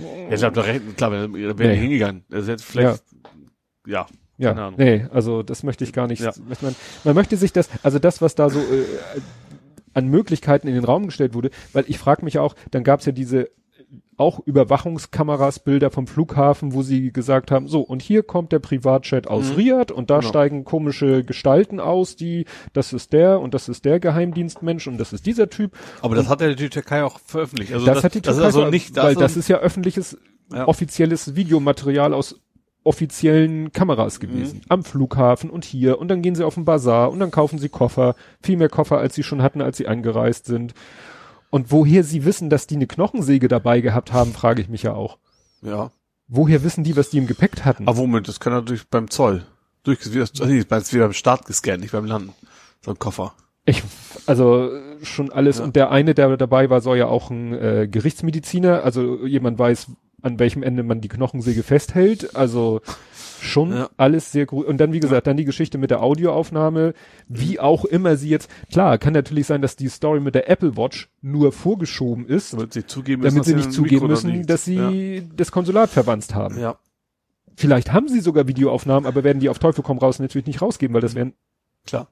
Ja, 0.00 0.32
ich 0.34 0.40
glaube, 0.40 0.54
da 0.56 0.62
rechnen- 0.62 0.96
klar, 0.96 1.10
da 1.10 1.32
wäre 1.32 1.54
Nee. 1.54 1.76
hingegangen. 1.76 2.24
Hätte 2.32 2.56
vielleicht, 2.58 3.04
ja. 3.86 4.00
Ja, 4.00 4.06
Keine 4.48 4.62
Ahnung. 4.62 4.78
nee, 4.78 5.06
also 5.12 5.42
das 5.42 5.62
möchte 5.62 5.84
ich 5.84 5.92
gar 5.92 6.06
nicht. 6.06 6.22
Ja. 6.22 6.32
Man, 6.60 6.74
man 7.04 7.14
möchte 7.14 7.36
sich 7.36 7.52
das, 7.52 7.68
also 7.82 7.98
das, 7.98 8.20
was 8.22 8.34
da 8.34 8.50
so 8.50 8.58
äh, 8.58 8.84
an 9.94 10.08
Möglichkeiten 10.08 10.68
in 10.68 10.74
den 10.74 10.84
Raum 10.84 11.06
gestellt 11.06 11.34
wurde, 11.34 11.50
weil 11.72 11.84
ich 11.88 11.98
frage 11.98 12.24
mich 12.24 12.38
auch, 12.38 12.54
dann 12.70 12.84
gab 12.84 13.00
es 13.00 13.06
ja 13.06 13.12
diese 13.12 13.48
auch 14.16 14.38
Überwachungskameras, 14.44 15.60
Bilder 15.60 15.90
vom 15.90 16.06
Flughafen, 16.06 16.74
wo 16.74 16.82
sie 16.82 17.10
gesagt 17.10 17.50
haben, 17.50 17.68
so, 17.68 17.80
und 17.80 18.02
hier 18.02 18.22
kommt 18.22 18.52
der 18.52 18.58
Privatjet 18.58 19.26
aus 19.28 19.48
Mhm. 19.50 19.54
Riyadh 19.56 19.92
und 19.92 20.10
da 20.10 20.18
Genau. 20.18 20.28
steigen 20.28 20.64
komische 20.64 21.24
Gestalten 21.24 21.80
aus, 21.80 22.16
die, 22.16 22.44
das 22.74 22.92
ist 22.92 23.12
der 23.14 23.40
und 23.40 23.54
das 23.54 23.68
ist 23.70 23.84
der 23.86 23.98
Geheimdienstmensch 23.98 24.86
und 24.86 24.98
das 24.98 25.12
ist 25.14 25.24
dieser 25.26 25.48
Typ. 25.48 25.72
Aber 26.02 26.14
das 26.14 26.28
hat 26.28 26.40
ja 26.42 26.52
die 26.54 26.68
Türkei 26.68 27.02
auch 27.02 27.18
veröffentlicht. 27.18 27.72
Also 27.72 27.86
das, 27.86 28.04
hat 28.04 28.14
die 28.14 28.20
das 28.20 28.36
Türkei, 28.36 28.48
ist 28.50 28.56
also 28.56 28.70
nicht, 28.70 28.94
weil 28.96 29.04
also, 29.06 29.20
das 29.20 29.36
ist 29.38 29.48
ja 29.48 29.56
öffentliches, 29.58 30.18
Ja. 30.52 30.68
offizielles 30.68 31.34
Videomaterial 31.34 32.12
aus 32.12 32.38
offiziellen 32.84 33.72
Kameras 33.72 34.20
gewesen. 34.20 34.58
Mhm. 34.58 34.64
Am 34.68 34.84
Flughafen 34.84 35.50
und 35.50 35.64
hier. 35.64 35.98
Und 35.98 36.08
dann 36.08 36.22
gehen 36.22 36.34
sie 36.34 36.44
auf 36.44 36.54
den 36.54 36.64
Bazar 36.64 37.10
und 37.10 37.20
dann 37.20 37.30
kaufen 37.30 37.58
sie 37.58 37.68
Koffer. 37.68 38.14
Viel 38.42 38.56
mehr 38.56 38.68
Koffer, 38.68 38.98
als 38.98 39.14
sie 39.14 39.22
schon 39.22 39.42
hatten, 39.42 39.60
als 39.60 39.76
sie 39.76 39.86
angereist 39.86 40.46
sind. 40.46 40.74
Und 41.50 41.72
woher 41.72 42.04
sie 42.04 42.24
wissen, 42.24 42.48
dass 42.48 42.66
die 42.66 42.76
eine 42.76 42.86
Knochensäge 42.86 43.48
dabei 43.48 43.80
gehabt 43.80 44.12
haben, 44.12 44.32
frage 44.32 44.62
ich 44.62 44.68
mich 44.68 44.82
ja 44.82 44.94
auch. 44.94 45.18
ja. 45.62 45.90
Woher 46.32 46.62
wissen 46.62 46.84
die, 46.84 46.96
was 46.96 47.10
die 47.10 47.18
im 47.18 47.26
Gepäck 47.26 47.64
hatten? 47.64 47.88
Aber 47.88 47.98
Moment, 47.98 48.28
das 48.28 48.38
kann 48.38 48.52
natürlich 48.52 48.86
beim 48.86 49.10
Zoll. 49.10 49.44
Durch, 49.82 49.98
wie 50.12 50.18
das, 50.20 50.32
nee, 50.34 50.60
wieder 50.60 51.06
beim 51.06 51.12
Start 51.12 51.44
gescannt, 51.44 51.80
nicht 51.80 51.90
beim 51.90 52.04
Landen. 52.04 52.32
So 52.84 52.92
ein 52.92 53.00
Koffer. 53.00 53.34
Ich, 53.64 53.82
also 54.26 54.70
schon 55.02 55.32
alles. 55.32 55.58
Ja. 55.58 55.64
Und 55.64 55.74
der 55.74 55.90
eine, 55.90 56.14
der 56.14 56.36
dabei 56.36 56.70
war, 56.70 56.80
soll 56.82 56.98
ja 56.98 57.06
auch 57.06 57.30
ein 57.30 57.52
äh, 57.52 57.88
Gerichtsmediziner, 57.90 58.84
also 58.84 59.26
jemand 59.26 59.58
weiß, 59.58 59.88
an 60.22 60.38
welchem 60.38 60.62
Ende 60.62 60.82
man 60.82 61.00
die 61.00 61.08
Knochensäge 61.08 61.62
festhält. 61.62 62.34
Also 62.36 62.80
schon 63.40 63.72
Ja. 63.72 63.90
alles 63.96 64.32
sehr 64.32 64.46
gut. 64.46 64.66
Und 64.66 64.78
dann, 64.78 64.92
wie 64.92 65.00
gesagt, 65.00 65.26
dann 65.26 65.36
die 65.36 65.44
Geschichte 65.44 65.78
mit 65.78 65.90
der 65.90 66.02
Audioaufnahme, 66.02 66.94
wie 67.28 67.58
auch 67.58 67.84
immer 67.84 68.16
sie 68.16 68.28
jetzt, 68.28 68.50
klar, 68.70 68.98
kann 68.98 69.12
natürlich 69.12 69.46
sein, 69.46 69.62
dass 69.62 69.76
die 69.76 69.88
Story 69.88 70.20
mit 70.20 70.34
der 70.34 70.48
Apple 70.48 70.76
Watch 70.76 71.10
nur 71.22 71.52
vorgeschoben 71.52 72.26
ist, 72.26 72.52
Damit 72.52 72.72
sie 72.72 72.86
zugeben 72.86 73.22
damit 73.22 73.44
sie 73.44 73.54
nicht 73.54 73.72
zugeben 73.72 74.06
müssen, 74.06 74.46
dass 74.46 74.64
sie 74.64 75.28
das 75.34 75.52
Konsulat 75.52 75.90
verwanzt 75.90 76.34
haben. 76.34 76.56
Ja. 76.56 76.62
ja. 76.62 76.78
Vielleicht 77.56 77.92
haben 77.92 78.08
sie 78.08 78.20
sogar 78.20 78.48
Videoaufnahmen, 78.48 79.06
aber 79.06 79.24
werden 79.24 79.40
die 79.40 79.48
auf 79.48 79.58
Teufel 79.58 79.82
komm 79.82 79.98
raus 79.98 80.18
natürlich 80.18 80.46
nicht 80.46 80.62
rausgeben, 80.62 80.94
weil 80.94 81.02
das 81.02 81.14
wären 81.14 81.34
Klar. 81.86 82.08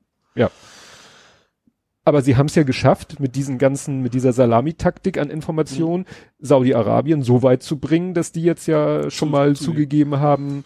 Aber 2.09 2.23
sie 2.23 2.37
haben 2.37 2.47
es 2.47 2.55
ja 2.55 2.63
geschafft, 2.63 3.21
mit 3.21 3.37
diesen 3.37 3.59
ganzen, 3.59 4.01
mit 4.01 4.15
dieser 4.15 4.33
Salamitaktik 4.33 5.19
an 5.19 5.31
Informationen 5.31 6.07
Saudi-Arabien 6.41 7.23
so 7.23 7.43
weit 7.43 7.63
zu 7.63 7.79
bringen, 7.79 8.15
dass 8.15 8.33
die 8.33 8.43
jetzt 8.43 8.67
ja 8.67 9.11
schon 9.11 9.31
mal 9.31 9.55
zu- 9.55 9.65
zugegeben 9.67 10.19
haben, 10.19 10.65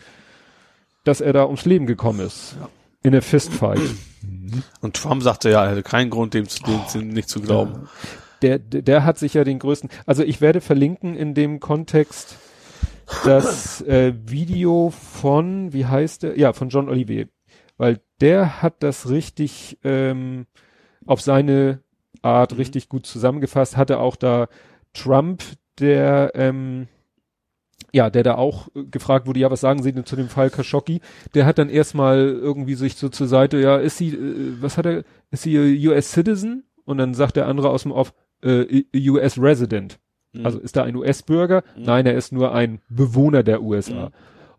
dass 1.05 1.20
er 1.20 1.32
da 1.32 1.45
ums 1.47 1.64
Leben 1.64 1.86
gekommen 1.86 2.20
ist. 2.20 2.57
Ja. 2.61 2.68
In 3.03 3.11
der 3.12 3.22
Fistfight. 3.22 3.80
Und 4.80 4.95
Trump 4.95 5.22
sagte 5.24 5.51
ja, 5.51 5.64
er 5.64 5.72
hätte 5.72 5.82
keinen 5.82 6.11
Grund, 6.11 6.34
dem, 6.34 6.49
zu- 6.49 6.62
dem, 6.62 6.80
dem 6.95 7.09
nicht 7.09 7.28
zu 7.28 7.40
glauben. 7.40 7.88
der, 8.43 8.61
der, 8.61 8.82
der 8.82 9.05
hat 9.05 9.18
sich 9.18 9.34
ja 9.34 9.43
den 9.43 9.59
größten, 9.59 9.90
also 10.07 10.22
ich 10.22 10.40
werde 10.40 10.61
verlinken 10.61 11.16
in 11.16 11.34
dem 11.34 11.59
Kontext 11.59 12.36
das 13.24 13.80
äh, 13.82 14.14
Video 14.26 14.90
von, 14.90 15.72
wie 15.72 15.86
heißt 15.86 16.22
der? 16.22 16.38
Ja, 16.38 16.53
von 16.53 16.68
John 16.68 16.88
Olivier. 16.88 17.26
Weil 17.76 18.01
der 18.20 18.62
hat 18.62 18.82
das 18.84 19.09
richtig 19.11 19.78
ähm, 19.82 20.47
auf 21.07 21.20
seine 21.20 21.80
Art 22.22 22.53
Mhm. 22.53 22.59
richtig 22.59 22.88
gut 22.88 23.07
zusammengefasst, 23.07 23.76
hatte 23.76 23.98
auch 23.98 24.16
da 24.16 24.48
Trump, 24.94 25.42
der 25.78 26.32
ähm, 26.34 26.88
ja, 27.94 28.09
der 28.11 28.22
da 28.22 28.36
auch 28.36 28.68
äh, 28.74 28.84
gefragt 28.84 29.26
wurde, 29.26 29.40
ja, 29.40 29.50
was 29.50 29.61
sagen 29.61 29.82
Sie 29.82 29.92
denn 29.92 30.07
zu 30.07 30.16
dem 30.16 30.28
Fall 30.28 30.50
Khashoggi? 30.50 31.00
Der 31.34 31.44
hat 31.46 31.59
dann 31.59 31.68
erstmal 31.68 32.18
irgendwie 32.18 32.74
sich 32.74 32.94
so 32.96 33.09
zur 33.09 33.26
Seite, 33.26 33.59
ja, 33.59 33.76
ist 33.76 33.98
sie, 33.98 34.11
äh, 34.14 34.55
was 34.61 34.78
hat 34.78 34.86
er, 34.86 35.05
ist 35.30 35.42
sie 35.42 35.59
a 35.59 35.90
US 35.90 36.12
Citizen? 36.12 36.64
Und 36.84 36.98
dann 36.98 37.14
sagt 37.14 37.36
der 37.36 37.46
andere 37.46 37.70
aus 37.70 37.82
dem 37.82 37.92
Off, 37.92 38.12
äh, 38.42 38.84
US 39.11 39.38
Resident. 39.40 39.98
Mhm. 40.32 40.46
Also 40.46 40.59
ist 40.59 40.76
da 40.76 40.84
ein 40.84 40.96
US-Bürger? 40.96 41.62
Nein, 41.76 42.07
er 42.07 42.14
ist 42.14 42.32
nur 42.32 42.53
ein 42.55 42.80
Bewohner 42.88 43.42
der 43.42 43.62
USA. 43.62 44.07
Mhm. 44.07 44.12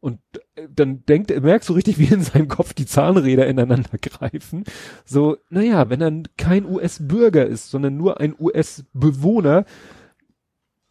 Und 0.04 0.20
äh, 0.56 0.68
dann 0.70 1.06
denkt 1.06 1.32
er, 1.32 1.40
merkst 1.40 1.70
du 1.70 1.74
richtig, 1.74 1.98
wie 1.98 2.14
in 2.14 2.22
seinem 2.22 2.50
Kopf 2.50 2.74
die 2.74 2.86
Zahnräder 2.86 3.48
ineinander 3.48 3.98
greifen. 4.02 4.66
So, 5.06 5.38
naja, 5.50 5.90
wenn 5.90 6.02
er 6.02 6.12
kein 6.36 6.66
US-Bürger 6.66 7.46
ist, 7.46 7.72
sondern 7.72 7.96
nur 7.96 8.20
ein 8.20 8.36
US-Bewohner, 8.38 9.64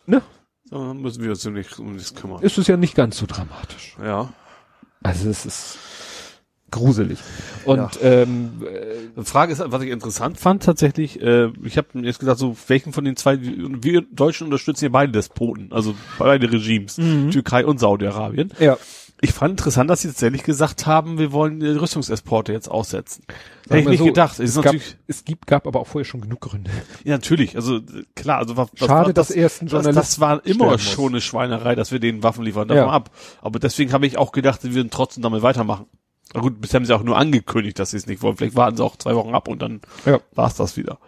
ne, 0.07 0.23
So, 0.65 0.79
dann 0.79 1.03
müssen 1.03 1.23
wir 1.23 1.29
uns 1.29 1.45
um 1.45 1.53
nichts, 1.53 1.79
um 1.79 1.93
nichts 1.93 2.15
kümmern. 2.15 2.43
ist 2.43 2.57
es 2.57 2.67
ja 2.69 2.79
nicht 2.79 2.95
ganz 2.95 3.19
so 3.19 3.27
dramatisch. 3.27 3.99
Ja. 4.03 4.33
Also 5.03 5.29
es 5.29 5.45
ist 5.45 5.79
gruselig. 6.71 7.19
Und 7.67 7.99
ähm, 8.01 8.63
äh, 8.67 9.21
Die 9.21 9.25
Frage 9.27 9.53
ist, 9.53 9.63
was 9.63 9.83
ich 9.83 9.91
interessant 9.91 10.39
fand 10.39 10.63
tatsächlich, 10.63 11.21
äh, 11.21 11.51
ich 11.63 11.77
habe 11.77 11.89
jetzt 12.01 12.19
gesagt, 12.19 12.39
so 12.39 12.57
welchen 12.67 12.95
von 12.95 13.05
den 13.05 13.17
zwei, 13.17 13.39
wir 13.43 14.01
Deutschen 14.11 14.47
unterstützen 14.47 14.87
ja 14.87 14.91
beide 14.91 15.13
Despoten, 15.13 15.71
also 15.71 15.95
beide 16.19 16.51
Regimes, 16.51 16.97
Türkei 17.31 17.67
und 17.67 17.79
Saudi-Arabien. 17.79 18.53
ja, 18.59 18.79
Ich 19.25 19.33
fand 19.33 19.53
interessant, 19.53 19.89
dass 19.89 20.01
sie 20.03 20.09
tatsächlich 20.09 20.43
gesagt 20.43 20.85
haben, 20.87 21.17
wir 21.17 21.31
wollen 21.31 21.61
die 21.61 21.69
Rüstungsexporte 21.69 22.53
jetzt 22.53 22.69
aussetzen. 22.69 23.25
Hätte 23.69 23.79
ich 23.79 23.87
nicht 23.89 23.99
so, 24.01 24.05
gedacht. 24.07 24.41
Es 24.41 24.57
es, 24.57 24.63
gab, 24.63 24.75
es 25.07 25.25
gibt, 25.25 25.47
gab 25.47 25.67
aber 25.69 25.79
auch 25.81 25.87
vorher 25.87 26.05
schon 26.05 26.21
genug 26.23 26.41
Gründe. 26.41 26.73
ja, 27.05 27.13
natürlich, 27.13 27.55
also 27.55 27.77
äh, 27.77 27.83
klar, 28.17 28.39
also 28.39 28.57
was, 28.57 28.71
Schade, 28.75 28.91
war 29.07 29.13
dass 29.13 29.31
erst 29.31 29.63
ein 29.63 29.67
das, 29.67 29.73
Journalist 29.73 29.97
das 29.99 30.21
war 30.21 30.45
immer 30.45 30.77
schon 30.79 31.13
eine 31.13 31.21
Schweinerei, 31.21 31.77
dass 31.77 31.93
wir 31.93 32.01
denen 32.01 32.25
Waffen 32.25 32.45
liefern, 32.45 32.67
davon 32.67 32.85
Ja. 32.89 32.91
ab. 32.93 33.11
Aber 33.41 33.61
deswegen 33.61 33.93
habe 33.93 34.07
ich 34.09 34.19
auch 34.19 34.33
gedacht, 34.33 34.65
wir 34.65 34.75
würden 34.75 34.91
trotzdem 34.91 35.23
damit 35.23 35.43
weitermachen. 35.43 35.87
Na 36.35 36.41
gut, 36.41 36.61
bisher 36.61 36.79
haben 36.81 36.87
sie 36.87 36.93
auch 36.95 37.05
nur 37.05 37.17
angekündigt, 37.17 37.79
dass 37.79 37.91
sie 37.93 37.99
es 37.99 38.07
nicht 38.09 38.23
wollen. 38.23 38.37
Vielleicht 38.37 38.57
warten 38.57 38.77
sie 38.77 38.83
auch 38.85 38.97
zwei 38.97 39.15
Wochen 39.15 39.35
ab 39.37 39.47
und 39.47 39.63
dann 39.63 39.83
Ja. 40.05 40.19
war's 40.35 40.57
das 40.57 40.77
wieder. 40.77 40.99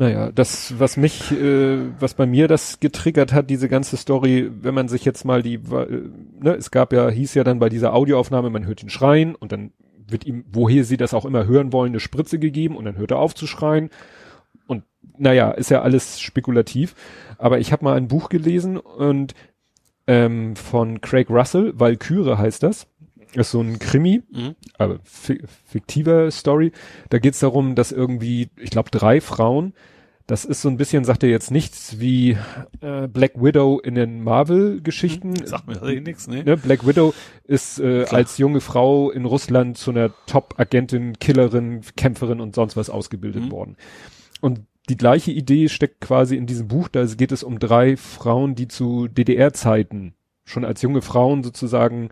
Naja, 0.00 0.32
das, 0.32 0.78
was 0.78 0.96
mich, 0.96 1.30
äh, 1.30 1.78
was 2.00 2.14
bei 2.14 2.24
mir 2.24 2.48
das 2.48 2.80
getriggert 2.80 3.34
hat, 3.34 3.50
diese 3.50 3.68
ganze 3.68 3.98
Story, 3.98 4.50
wenn 4.62 4.72
man 4.72 4.88
sich 4.88 5.04
jetzt 5.04 5.26
mal 5.26 5.42
die, 5.42 5.56
äh, 5.56 6.08
ne, 6.40 6.54
es 6.54 6.70
gab 6.70 6.94
ja, 6.94 7.10
hieß 7.10 7.34
ja 7.34 7.44
dann 7.44 7.58
bei 7.58 7.68
dieser 7.68 7.92
Audioaufnahme, 7.92 8.48
man 8.48 8.64
hört 8.64 8.82
ihn 8.82 8.88
schreien 8.88 9.34
und 9.34 9.52
dann 9.52 9.72
wird 10.08 10.24
ihm, 10.24 10.46
woher 10.50 10.84
sie 10.84 10.96
das 10.96 11.12
auch 11.12 11.26
immer 11.26 11.44
hören 11.44 11.74
wollen, 11.74 11.92
eine 11.92 12.00
Spritze 12.00 12.38
gegeben 12.38 12.78
und 12.78 12.86
dann 12.86 12.96
hört 12.96 13.10
er 13.10 13.18
auf 13.18 13.34
zu 13.34 13.46
schreien. 13.46 13.90
Und 14.66 14.84
naja, 15.18 15.50
ist 15.50 15.70
ja 15.70 15.82
alles 15.82 16.18
spekulativ. 16.18 16.94
Aber 17.36 17.58
ich 17.58 17.70
habe 17.70 17.84
mal 17.84 17.98
ein 17.98 18.08
Buch 18.08 18.30
gelesen 18.30 18.78
und 18.78 19.34
ähm, 20.06 20.56
von 20.56 21.02
Craig 21.02 21.28
Russell, 21.28 21.74
Valkyrie 21.78 22.38
heißt 22.38 22.62
das. 22.62 22.86
Ist 23.34 23.52
so 23.52 23.60
ein 23.60 23.78
Krimi, 23.78 24.22
Mhm. 24.30 24.54
aber 24.76 24.98
fi 25.04 25.40
fiktiver 25.66 26.30
Story. 26.30 26.72
Da 27.10 27.18
geht's 27.18 27.38
darum, 27.40 27.74
dass 27.76 27.92
irgendwie, 27.92 28.50
ich 28.58 28.70
glaube, 28.70 28.90
drei 28.90 29.20
Frauen, 29.20 29.72
das 30.26 30.44
ist 30.44 30.62
so 30.62 30.68
ein 30.68 30.76
bisschen, 30.76 31.04
sagt 31.04 31.22
er 31.22 31.28
jetzt 31.28 31.50
nichts 31.50 31.98
wie 32.00 32.36
äh, 32.80 33.06
Black 33.08 33.32
Widow 33.40 33.80
in 33.80 33.94
den 33.94 34.22
Marvel-Geschichten. 34.22 35.34
Sagt 35.46 35.66
mir 35.66 35.74
tatsächlich 35.74 36.04
nichts, 36.04 36.28
ne? 36.28 36.44
Ne? 36.44 36.56
Black 36.56 36.86
Widow 36.86 37.14
ist 37.44 37.78
äh, 37.80 38.04
Klar. 38.04 38.14
als 38.18 38.38
junge 38.38 38.60
Frau 38.60 39.10
in 39.10 39.24
Russland 39.24 39.76
zu 39.78 39.90
einer 39.90 40.10
Top-Agentin, 40.26 41.18
Killerin, 41.18 41.80
Kämpferin 41.96 42.40
und 42.40 42.54
sonst 42.54 42.76
was 42.76 42.90
ausgebildet 42.90 43.44
Mhm. 43.44 43.50
worden. 43.52 43.76
Und 44.40 44.60
die 44.88 44.96
gleiche 44.96 45.30
Idee 45.30 45.68
steckt 45.68 46.00
quasi 46.00 46.36
in 46.36 46.46
diesem 46.46 46.66
Buch. 46.68 46.88
Da 46.88 47.04
geht 47.04 47.32
es 47.32 47.42
um 47.44 47.58
drei 47.60 47.96
Frauen, 47.96 48.54
die 48.54 48.66
zu 48.68 49.06
DDR-Zeiten 49.08 50.14
schon 50.44 50.64
als 50.64 50.82
junge 50.82 51.02
Frauen 51.02 51.42
sozusagen 51.44 52.08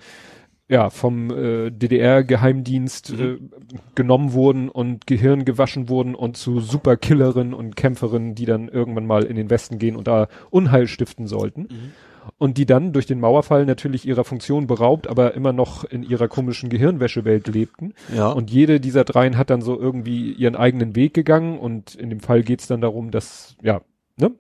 ja 0.68 0.90
vom 0.90 1.30
äh, 1.30 1.70
DDR-Geheimdienst 1.70 3.12
Mhm. 3.12 3.20
äh, 3.20 3.76
genommen 3.94 4.32
wurden 4.32 4.68
und 4.68 5.06
Gehirn 5.06 5.44
gewaschen 5.44 5.88
wurden 5.88 6.14
und 6.14 6.36
zu 6.36 6.60
Superkillerinnen 6.60 7.54
und 7.54 7.74
Kämpferinnen, 7.76 8.34
die 8.34 8.44
dann 8.44 8.68
irgendwann 8.68 9.06
mal 9.06 9.24
in 9.24 9.36
den 9.36 9.48
Westen 9.50 9.78
gehen 9.78 9.96
und 9.96 10.06
da 10.08 10.28
Unheil 10.50 10.86
stiften 10.86 11.26
sollten 11.26 11.62
Mhm. 11.62 11.92
und 12.36 12.58
die 12.58 12.66
dann 12.66 12.92
durch 12.92 13.06
den 13.06 13.18
Mauerfall 13.18 13.64
natürlich 13.64 14.06
ihrer 14.06 14.24
Funktion 14.24 14.66
beraubt, 14.66 15.06
aber 15.06 15.32
immer 15.34 15.54
noch 15.54 15.84
in 15.84 16.02
ihrer 16.02 16.28
komischen 16.28 16.68
Gehirnwäschewelt 16.68 17.46
lebten. 17.48 17.94
Ja. 18.14 18.28
Und 18.28 18.50
jede 18.50 18.78
dieser 18.78 19.04
dreien 19.04 19.38
hat 19.38 19.48
dann 19.48 19.62
so 19.62 19.78
irgendwie 19.80 20.32
ihren 20.32 20.54
eigenen 20.54 20.94
Weg 20.94 21.14
gegangen 21.14 21.58
und 21.58 21.94
in 21.94 22.10
dem 22.10 22.20
Fall 22.20 22.42
geht's 22.42 22.66
dann 22.66 22.82
darum, 22.82 23.10
dass, 23.10 23.56
ja, 23.62 23.80
ne, 24.18 24.32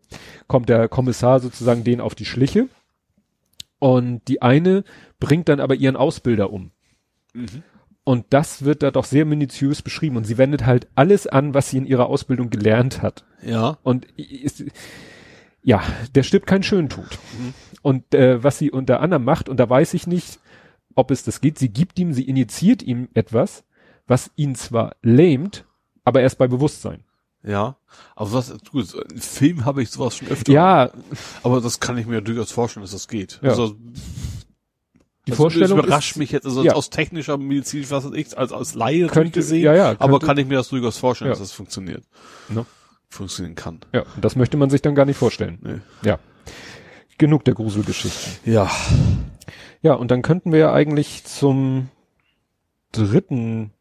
kommt 0.46 0.68
der 0.68 0.88
Kommissar 0.88 1.40
sozusagen 1.40 1.84
denen 1.84 2.02
auf 2.02 2.14
die 2.14 2.26
Schliche 2.26 2.68
und 3.78 4.20
die 4.28 4.42
eine 4.42 4.82
bringt 5.20 5.48
dann 5.48 5.60
aber 5.60 5.74
ihren 5.74 5.96
Ausbilder 5.96 6.52
um. 6.52 6.70
Mhm. 7.34 7.62
Und 8.04 8.26
das 8.30 8.64
wird 8.64 8.82
da 8.82 8.90
doch 8.90 9.04
sehr 9.04 9.26
minutiös 9.26 9.82
beschrieben 9.82 10.16
und 10.16 10.24
sie 10.24 10.38
wendet 10.38 10.64
halt 10.64 10.88
alles 10.94 11.26
an, 11.26 11.52
was 11.52 11.70
sie 11.70 11.76
in 11.76 11.86
ihrer 11.86 12.06
Ausbildung 12.06 12.48
gelernt 12.48 13.02
hat. 13.02 13.24
ja. 13.42 13.76
Und 13.82 14.06
ist, 14.16 14.64
ja, 15.62 15.82
der 16.14 16.22
stirbt 16.22 16.46
kein 16.46 16.62
Schöntod. 16.62 17.18
Mhm. 17.38 17.54
Und 17.82 18.14
äh, 18.14 18.42
was 18.42 18.58
sie 18.58 18.70
unter 18.70 19.00
anderem 19.00 19.24
macht, 19.24 19.48
und 19.48 19.58
da 19.58 19.68
weiß 19.68 19.92
ich 19.94 20.06
nicht, 20.06 20.38
ob 20.94 21.10
es 21.10 21.24
das 21.24 21.40
geht, 21.40 21.58
sie 21.58 21.68
gibt 21.68 21.98
ihm, 21.98 22.14
sie 22.14 22.22
initiiert 22.26 22.82
ihm 22.82 23.08
etwas, 23.12 23.64
was 24.06 24.30
ihn 24.36 24.54
zwar 24.54 24.96
lähmt, 25.02 25.66
aber 26.04 26.22
erst 26.22 26.38
bei 26.38 26.48
Bewusstsein. 26.48 27.04
Ja. 27.42 27.76
Aber 28.16 28.32
was, 28.32 28.52
gut, 28.70 28.94
im 28.94 29.20
Film 29.20 29.64
habe 29.64 29.82
ich 29.82 29.90
sowas 29.90 30.16
schon 30.16 30.28
öfter. 30.28 30.52
Ja, 30.52 30.90
Aber 31.42 31.60
das 31.60 31.80
kann 31.80 31.98
ich 31.98 32.06
mir 32.06 32.20
durchaus 32.20 32.50
vorstellen, 32.50 32.82
dass 32.82 32.92
das 32.92 33.06
geht. 33.06 33.38
Ja. 33.42 33.50
Also, 33.50 33.76
die 35.28 35.32
also, 35.32 35.42
Vorstellung 35.42 35.76
das 35.76 35.86
überrascht 35.86 36.12
ist, 36.12 36.16
mich 36.16 36.32
jetzt, 36.32 36.46
also 36.46 36.62
ja. 36.64 36.72
aus 36.72 36.88
technischer, 36.88 37.36
medizinisch, 37.36 37.90
was 37.90 38.06
weiß 38.06 38.12
ich, 38.14 38.38
als, 38.38 38.50
als 38.50 38.74
Laie 38.74 39.08
könnte, 39.08 39.40
gesehen. 39.40 39.62
ja, 39.62 39.74
ja, 39.74 39.90
aber 39.98 40.12
könnte, 40.12 40.26
kann 40.26 40.38
ich 40.38 40.46
mir 40.46 40.54
das 40.54 40.68
durchaus 40.70 40.96
vorstellen, 40.96 41.28
Ja. 41.28 41.32
dass 41.32 41.40
das 41.40 41.52
funktioniert. 41.52 42.02
Ne? 42.48 42.64
Funktionieren 43.10 43.54
kann. 43.54 43.80
ja, 43.92 44.04
das 44.18 44.36
möchte 44.36 44.56
man 44.56 44.70
sich 44.70 44.80
dann 44.80 44.94
gar 44.94 45.04
nicht 45.04 45.18
vorstellen. 45.18 45.58
Nee. 45.62 46.08
Ja. 46.08 46.18
Genug 47.18 47.44
der 47.44 47.52
Gruselgeschichten. 47.52 48.50
Ja. 48.50 48.70
Ja, 49.82 49.94
und 49.94 50.10
dann 50.10 50.22
könnten 50.22 50.50
wir 50.50 50.58
ja 50.58 50.72
eigentlich 50.72 51.24
zum 51.24 51.88
dritten 52.92 53.72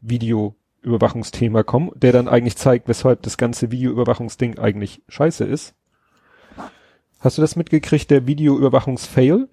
Videoüberwachungsthema 0.00 1.62
kommen, 1.62 1.90
der 1.94 2.12
dann 2.12 2.26
eigentlich 2.26 2.56
zeigt, 2.56 2.88
weshalb 2.88 3.20
das 3.22 3.36
ganze 3.36 3.70
Videoüberwachungsding 3.70 4.58
eigentlich 4.58 5.02
scheiße 5.08 5.44
ist. 5.44 5.74
Hast 7.20 7.36
du 7.38 7.42
das 7.42 7.56
mitgekriegt, 7.56 8.10
der 8.10 8.26
Videoüberwachungsfail? 8.26 9.48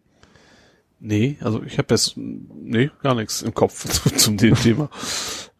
Nee, 1.05 1.35
also 1.41 1.61
ich 1.63 1.77
habe 1.77 1.87
jetzt, 1.93 2.13
nee, 2.15 2.89
gar 3.01 3.13
nichts 3.13 3.41
im 3.41 3.53
Kopf 3.53 3.85
zu, 3.89 4.09
zum 4.15 4.37
dem 4.37 4.55
Thema. 4.55 4.89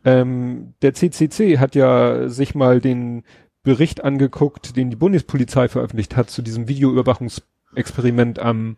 Ähm, 0.06 0.74
der 0.82 0.94
CCC 0.94 1.60
hat 1.60 1.76
ja 1.76 2.30
sich 2.30 2.56
mal 2.56 2.80
den 2.80 3.24
Bericht 3.61 4.06
angeguckt, 4.06 4.78
den 4.78 4.90
die 4.90 4.95
Bundespolizei 4.95 5.68
veröffentlicht 5.68 6.15
hat 6.15 6.30
zu 6.30 6.41
diesem 6.41 6.70
Videoüberwachungsexperiment 6.70 8.40
am, 8.40 8.78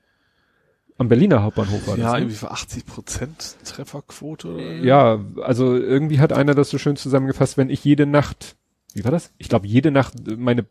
am 0.97 1.07
Berliner 1.07 1.43
Hauptbahnhof. 1.43 1.87
War 1.87 1.97
Ja, 1.99 2.03
das, 2.05 2.13
ne? 2.13 2.19
irgendwie 2.21 2.35
für 2.35 2.49
80 2.49 2.85
Prozent 2.87 3.57
Trefferquote. 3.63 4.47
Oder? 4.55 4.63
Ja, 4.77 5.23
also 5.43 5.75
irgendwie 5.75 6.19
hat 6.19 6.33
einer 6.33 6.55
das 6.55 6.71
so 6.71 6.79
schön 6.79 6.95
zusammengefasst, 6.95 7.57
wenn 7.57 7.69
ich 7.69 7.83
jede 7.85 8.07
Nacht, 8.07 8.55
wie 8.95 9.03
war 9.03 9.11
das? 9.11 9.33
Ich 9.37 9.49
glaube, 9.49 9.67
jede 9.67 9.91
Nacht 9.91 10.13
meine 10.37 10.63
B- 10.63 10.69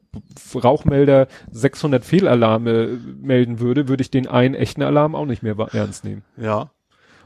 Rauchmelder 0.59 1.29
600 1.53 2.05
Fehlalarme 2.05 2.99
melden 3.21 3.61
würde, 3.61 3.87
würde 3.87 4.01
ich 4.03 4.11
den 4.11 4.27
einen 4.27 4.55
echten 4.55 4.83
Alarm 4.83 5.15
auch 5.15 5.27
nicht 5.27 5.43
mehr 5.43 5.57
ernst 5.73 6.05
nehmen. 6.05 6.23
Ja. 6.37 6.71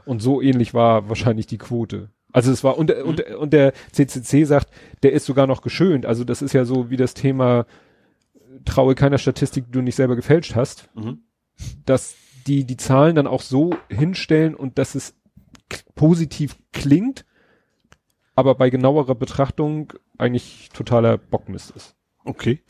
Und 0.05 0.21
so 0.21 0.41
ähnlich 0.41 0.73
war 0.73 1.09
wahrscheinlich 1.09 1.47
die 1.47 1.57
Quote. 1.57 2.09
Also 2.31 2.51
es 2.51 2.63
war, 2.63 2.77
und, 2.77 2.91
und, 2.91 3.21
und 3.21 3.53
der 3.53 3.73
CCC 3.91 4.43
sagt, 4.45 4.69
der 5.01 5.13
ist 5.13 5.25
sogar 5.25 5.47
noch 5.47 5.61
geschönt. 5.61 6.05
Also 6.05 6.23
das 6.23 6.41
ist 6.43 6.53
ja 6.53 6.63
so 6.65 6.89
wie 6.91 6.97
das 6.97 7.13
Thema, 7.15 7.65
traue 8.65 8.93
keiner 8.93 9.17
Statistik, 9.17 9.65
die 9.67 9.71
du 9.71 9.81
nicht 9.81 9.95
selber 9.95 10.15
gefälscht 10.15 10.55
hast 10.55 10.89
Mhm. 10.95 11.19
dass 11.85 12.15
die 12.47 12.65
die 12.65 12.77
Zahlen 12.77 13.15
dann 13.15 13.27
auch 13.27 13.41
so 13.41 13.73
hinstellen 13.89 14.53
und 14.55 14.77
dass 14.77 14.95
es 14.95 15.13
positiv 15.95 16.57
klingt, 16.73 17.25
aber 18.39 18.55
bei 18.55 18.69
genauerer 18.69 19.15
Betrachtung 19.15 19.93
eigentlich 20.17 20.69
totaler 20.73 21.17
Bockmist 21.17 21.71
ist. 21.71 21.95
Okay. 22.25 22.61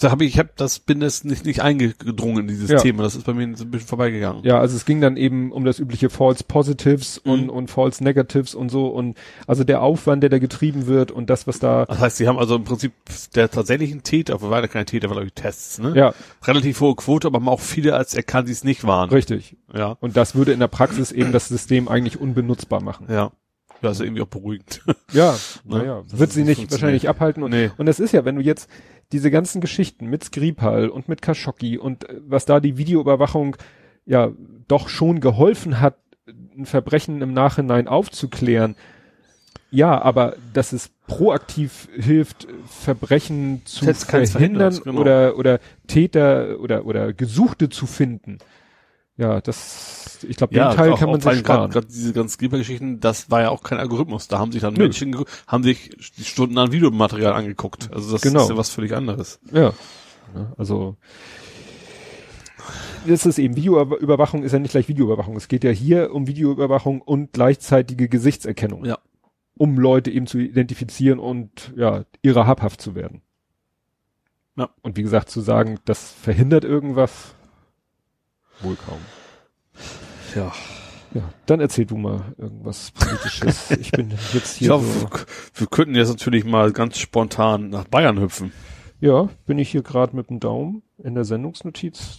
Da 0.00 0.10
habe 0.10 0.24
ich, 0.24 0.34
ich 0.34 0.38
hab 0.40 0.56
das, 0.56 0.80
bin 0.80 0.98
das 0.98 1.22
nicht, 1.22 1.46
nicht 1.46 1.62
eingedrungen 1.62 2.40
in 2.40 2.48
dieses 2.48 2.68
Ja. 2.68 2.78
Thema. 2.78 3.04
Das 3.04 3.14
ist 3.14 3.24
bei 3.24 3.32
mir 3.32 3.56
so 3.56 3.64
ein 3.64 3.70
bisschen 3.70 3.86
vorbeigegangen. 3.86 4.42
Ja, 4.44 4.58
also 4.58 4.76
es 4.76 4.84
ging 4.84 5.00
dann 5.00 5.16
eben 5.16 5.52
um 5.52 5.64
das 5.64 5.78
übliche 5.78 6.10
False 6.10 6.42
Positives 6.46 7.16
und, 7.16 7.44
Mhm. 7.44 7.48
und 7.50 7.70
False 7.70 8.02
Negatives 8.02 8.56
und 8.56 8.70
so 8.70 8.88
und 8.88 9.16
also 9.46 9.62
der 9.62 9.82
Aufwand, 9.82 10.24
der 10.24 10.30
da 10.30 10.38
getrieben 10.40 10.86
wird 10.88 11.12
und 11.12 11.30
das, 11.30 11.46
was 11.46 11.60
da, 11.60 11.84
Das 11.86 12.00
heißt, 12.00 12.16
sie 12.16 12.26
haben 12.26 12.38
also 12.38 12.56
im 12.56 12.64
Prinzip 12.64 12.92
der 13.36 13.48
tatsächlichen 13.50 14.02
Täter, 14.02 14.34
aber 14.34 14.50
war 14.50 14.60
ja 14.62 14.84
Täter, 14.84 15.08
war 15.08 15.14
glaube 15.14 15.28
ich 15.28 15.32
Tests, 15.34 15.78
ne? 15.78 15.92
ja, 15.96 16.12
Relativ 16.44 16.80
hohe 16.80 16.96
Quote, 16.96 17.28
aber 17.28 17.36
haben 17.38 17.48
auch 17.48 17.60
viele 17.60 17.94
als 17.94 18.14
erkannt, 18.14 18.48
die 18.48 18.52
es 18.52 18.64
nicht 18.64 18.84
waren. 18.84 19.10
richtig. 19.10 19.56
Ja. 19.72 19.96
Und 20.00 20.16
das 20.16 20.34
würde 20.34 20.52
in 20.52 20.58
der 20.58 20.68
Praxis 20.68 21.12
eben 21.12 21.30
das 21.30 21.48
System 21.48 21.86
eigentlich 21.88 22.20
unbenutzbar 22.20 22.82
machen. 22.82 23.06
Ja. 23.08 23.30
Ja, 23.84 23.90
ist 23.90 24.00
irgendwie 24.00 24.22
auch 24.22 24.26
beruhigend. 24.28 24.82
Ja, 25.12 25.36
Ne? 25.64 25.78
naja, 25.78 26.02
wird 26.10 26.32
sie 26.32 26.44
nicht 26.44 26.70
wahrscheinlich 26.70 27.08
abhalten. 27.08 27.42
Und, 27.42 27.50
Nee. 27.52 27.70
und 27.76 27.86
das 27.86 28.00
ist 28.00 28.12
ja, 28.12 28.24
wenn 28.24 28.36
du 28.36 28.42
jetzt 28.42 28.68
diese 29.12 29.30
ganzen 29.30 29.60
Geschichten 29.60 30.06
mit 30.06 30.24
Skripal 30.24 30.88
und 30.88 31.08
mit 31.08 31.22
Khashoggi 31.22 31.78
und 31.78 32.08
äh, 32.08 32.20
was 32.26 32.46
da 32.46 32.60
die 32.60 32.76
Videoüberwachung 32.78 33.56
ja 34.06 34.32
doch 34.66 34.88
schon 34.88 35.20
geholfen 35.20 35.80
hat, 35.80 35.96
ein 36.56 36.66
Verbrechen 36.66 37.20
im 37.22 37.32
Nachhinein 37.32 37.86
aufzuklären. 37.88 38.76
Ja, 39.70 40.00
aber 40.00 40.36
dass 40.52 40.72
es 40.72 40.90
proaktiv 41.06 41.88
hilft, 41.94 42.46
Verbrechen 42.66 43.62
zu 43.64 43.92
verhindern 43.92 44.78
genau. 44.84 45.00
oder, 45.00 45.36
oder 45.36 45.58
Täter 45.86 46.60
oder, 46.60 46.86
oder 46.86 47.12
Gesuchte 47.12 47.68
zu 47.68 47.86
finden. 47.86 48.38
Ja, 49.16 49.40
das, 49.40 50.24
ich 50.28 50.36
glaube, 50.36 50.54
den 50.54 50.62
Teil 50.72 50.90
auch- 50.92 50.98
kann 50.98 51.08
man 51.10 51.20
sich 51.20 51.38
sparen. 51.38 51.70
grad 51.70 51.86
diese 51.88 52.12
ganzen 52.12 52.34
Skriper-Geschichten, 52.34 52.98
das 52.98 53.30
war 53.30 53.42
ja 53.42 53.50
auch 53.50 53.62
kein 53.62 53.78
Algorithmus. 53.78 54.26
Da 54.26 54.38
haben 54.40 54.50
sich 54.50 54.60
dann 54.62 54.74
Nö. 54.74 54.82
Menschen, 54.84 55.16
haben 55.46 55.62
sich 55.62 55.90
die 56.18 56.24
Stunden 56.24 56.58
an 56.58 56.72
Videomaterial 56.72 57.32
angeguckt. 57.32 57.90
Also 57.92 58.10
das 58.12 58.22
Genau. 58.22 58.42
ist 58.42 58.48
ja 58.50 58.56
was 58.56 58.70
völlig 58.70 58.92
anderes. 58.94 59.38
Ja. 59.52 59.72
Ja, 60.34 60.52
Also 60.58 60.96
das 63.06 63.26
ist 63.26 63.38
eben 63.38 63.54
Videoüberwachung 63.56 64.42
ist 64.42 64.52
ja 64.52 64.58
nicht 64.58 64.70
gleich 64.72 64.88
Videoüberwachung. 64.88 65.36
Es 65.36 65.48
geht 65.48 65.62
ja 65.64 65.70
hier 65.70 66.12
um 66.14 66.26
Videoüberwachung 66.26 67.00
und 67.02 67.32
gleichzeitige 67.32 68.08
Gesichtserkennung. 68.08 68.84
Ja. 68.84 68.98
Um 69.56 69.78
Leute 69.78 70.10
eben 70.10 70.26
zu 70.26 70.38
identifizieren 70.38 71.18
und 71.18 71.72
ja, 71.76 72.04
ihrer 72.22 72.46
habhaft 72.46 72.80
zu 72.80 72.94
werden. 72.94 73.20
Ja. 74.56 74.70
Und 74.82 74.96
wie 74.96 75.02
gesagt, 75.02 75.28
zu 75.30 75.40
sagen, 75.40 75.78
das 75.84 76.10
verhindert 76.12 76.64
irgendwas, 76.64 77.34
wohl 78.60 78.76
kaum. 78.76 78.98
Ja. 80.34 80.52
Ja, 81.14 81.22
dann 81.46 81.60
erzähl 81.60 81.86
du 81.86 81.96
mal 81.96 82.34
irgendwas 82.38 82.90
Politisches. 82.90 83.70
ich 83.78 83.92
bin 83.92 84.12
jetzt 84.32 84.56
hier 84.56 84.68
Ja, 84.70 84.78
so. 84.78 85.08
wir, 85.54 85.66
könnten 85.68 85.94
jetzt 85.94 86.08
natürlich 86.08 86.44
mal 86.44 86.72
ganz 86.72 86.98
spontan 86.98 87.68
nach 87.70 87.84
Bayern 87.84 88.18
hüpfen. 88.20 88.52
Ja, 89.00 89.28
bin 89.46 89.58
ich 89.58 89.70
hier 89.70 89.82
gerade 89.82 90.16
mit 90.16 90.28
dem 90.30 90.40
Daumen 90.40 90.82
in 91.02 91.14
der 91.14 91.24
Sendungsnotiz. 91.24 92.18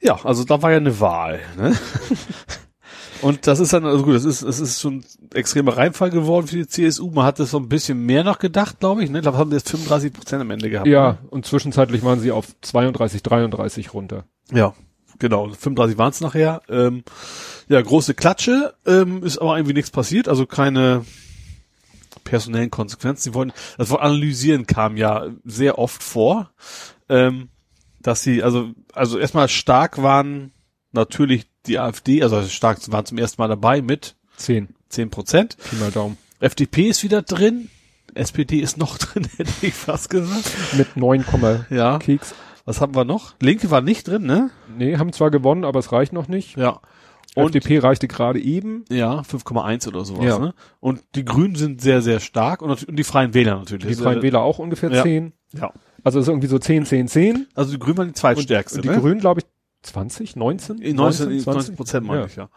Ja, 0.00 0.24
also 0.24 0.44
da 0.44 0.62
war 0.62 0.70
ja 0.70 0.76
eine 0.76 1.00
Wahl. 1.00 1.40
Ne? 1.56 1.76
Und 3.22 3.46
das 3.46 3.60
ist 3.60 3.72
dann, 3.72 3.84
also 3.84 4.02
gut, 4.04 4.14
das 4.14 4.24
ist, 4.24 4.40
es 4.42 4.60
ist 4.60 4.80
schon 4.80 4.98
ein 4.98 5.04
extremer 5.34 5.76
Reinfall 5.76 6.10
geworden 6.10 6.46
für 6.46 6.56
die 6.56 6.66
CSU. 6.66 7.10
Man 7.10 7.24
hat 7.26 7.38
das 7.38 7.50
so 7.50 7.58
ein 7.58 7.68
bisschen 7.68 8.06
mehr 8.06 8.24
noch 8.24 8.38
gedacht, 8.38 8.78
glaube 8.80 9.02
ich. 9.04 9.10
Ne? 9.10 9.18
Ich 9.18 9.22
glaube, 9.22 9.36
haben 9.36 9.50
die 9.50 9.56
jetzt 9.56 9.68
35 9.68 10.12
Prozent 10.12 10.40
am 10.42 10.50
Ende 10.50 10.70
gehabt. 10.70 10.86
Ja, 10.86 11.12
Ne? 11.12 11.18
und 11.30 11.44
zwischenzeitlich 11.44 12.02
waren 12.02 12.20
sie 12.20 12.30
auf 12.32 12.46
32, 12.62 13.22
33 13.22 13.92
runter. 13.92 14.24
Ja, 14.52 14.74
genau. 15.20 15.48
35 15.48 15.96
waren 15.96 16.10
es 16.10 16.20
nachher. 16.20 16.62
Ähm, 16.68 17.04
ja, 17.68 17.80
große 17.80 18.14
Klatsche, 18.14 18.74
ähm, 18.84 19.22
ist 19.22 19.38
aber 19.38 19.56
irgendwie 19.56 19.74
nichts 19.74 19.92
passiert, 19.92 20.26
also 20.28 20.46
keine 20.46 21.04
personellen 22.24 22.70
Konsequenzen. 22.70 23.22
Sie 23.30 23.34
wollen, 23.34 23.52
das 23.78 23.90
Wort 23.90 24.02
analysieren 24.02 24.66
kam 24.66 24.96
ja 24.96 25.28
sehr 25.44 25.78
oft 25.78 26.02
vor, 26.02 26.50
ähm, 27.08 27.48
dass 28.00 28.22
sie, 28.22 28.42
also, 28.42 28.70
also 28.92 29.18
erstmal 29.18 29.48
stark 29.48 30.02
waren 30.02 30.52
natürlich 30.92 31.46
die 31.66 31.78
AfD, 31.78 32.22
also 32.22 32.42
stark 32.42 32.78
waren 32.90 33.06
zum 33.06 33.18
ersten 33.18 33.40
Mal 33.40 33.48
dabei 33.48 33.82
mit 33.82 34.16
10. 34.36 34.68
10 34.88 35.10
Prozent. 35.10 35.56
Pi 35.58 35.76
mal 35.76 35.90
Daumen. 35.90 36.16
FDP 36.40 36.88
ist 36.88 37.04
wieder 37.04 37.22
drin. 37.22 37.68
SPD 38.14 38.58
ist 38.58 38.76
noch 38.78 38.98
drin, 38.98 39.28
hätte 39.36 39.52
ich 39.62 39.74
fast 39.74 40.10
gesagt. 40.10 40.50
Mit 40.72 40.96
9, 40.96 41.24
Ja. 41.70 41.98
Keks. 41.98 42.34
Was 42.70 42.80
haben 42.80 42.94
wir 42.94 43.04
noch? 43.04 43.34
Linke 43.40 43.72
war 43.72 43.80
nicht 43.80 44.06
drin, 44.06 44.22
ne? 44.22 44.50
Nee, 44.78 44.96
haben 44.96 45.12
zwar 45.12 45.32
gewonnen, 45.32 45.64
aber 45.64 45.80
es 45.80 45.90
reicht 45.90 46.12
noch 46.12 46.28
nicht. 46.28 46.56
Ja. 46.56 46.78
Und 47.34 47.56
FDP 47.56 47.80
reichte 47.80 48.06
gerade 48.06 48.40
eben. 48.40 48.84
Ja, 48.88 49.22
5,1 49.22 49.88
oder 49.88 50.04
sowas. 50.04 50.24
Ja. 50.24 50.38
Ne? 50.38 50.54
Und 50.78 51.00
die 51.16 51.24
Grünen 51.24 51.56
sind 51.56 51.80
sehr, 51.80 52.00
sehr 52.00 52.20
stark 52.20 52.62
und, 52.62 52.70
und 52.86 52.94
die 52.94 53.02
Freien 53.02 53.34
Wähler 53.34 53.56
natürlich. 53.56 53.88
Die 53.88 53.94
Freien 54.00 54.20
äh, 54.20 54.22
Wähler 54.22 54.42
auch 54.42 54.60
ungefähr 54.60 54.88
ja. 54.92 55.02
10. 55.02 55.32
Ja. 55.58 55.72
Also 56.04 56.20
es 56.20 56.26
ist 56.26 56.28
irgendwie 56.28 56.46
so 56.46 56.60
10, 56.60 56.86
10, 56.86 57.08
10. 57.08 57.48
Also 57.56 57.72
die 57.72 57.80
Grünen 57.80 57.98
waren 57.98 58.06
die 58.06 58.10
Und, 58.10 58.16
zweitstärkste. 58.18 58.76
und 58.78 58.84
die 58.84 58.88
ne? 58.90 59.00
Grünen, 59.00 59.18
glaube 59.18 59.40
ich, 59.40 59.46
20, 59.82 60.36
19? 60.36 60.78
In 60.78 60.94
19, 60.94 61.42
19 61.42 61.74
Prozent 61.74 62.06
meine 62.06 62.20
Ja. 62.20 62.26
ich, 62.26 62.36
ja. 62.36 62.50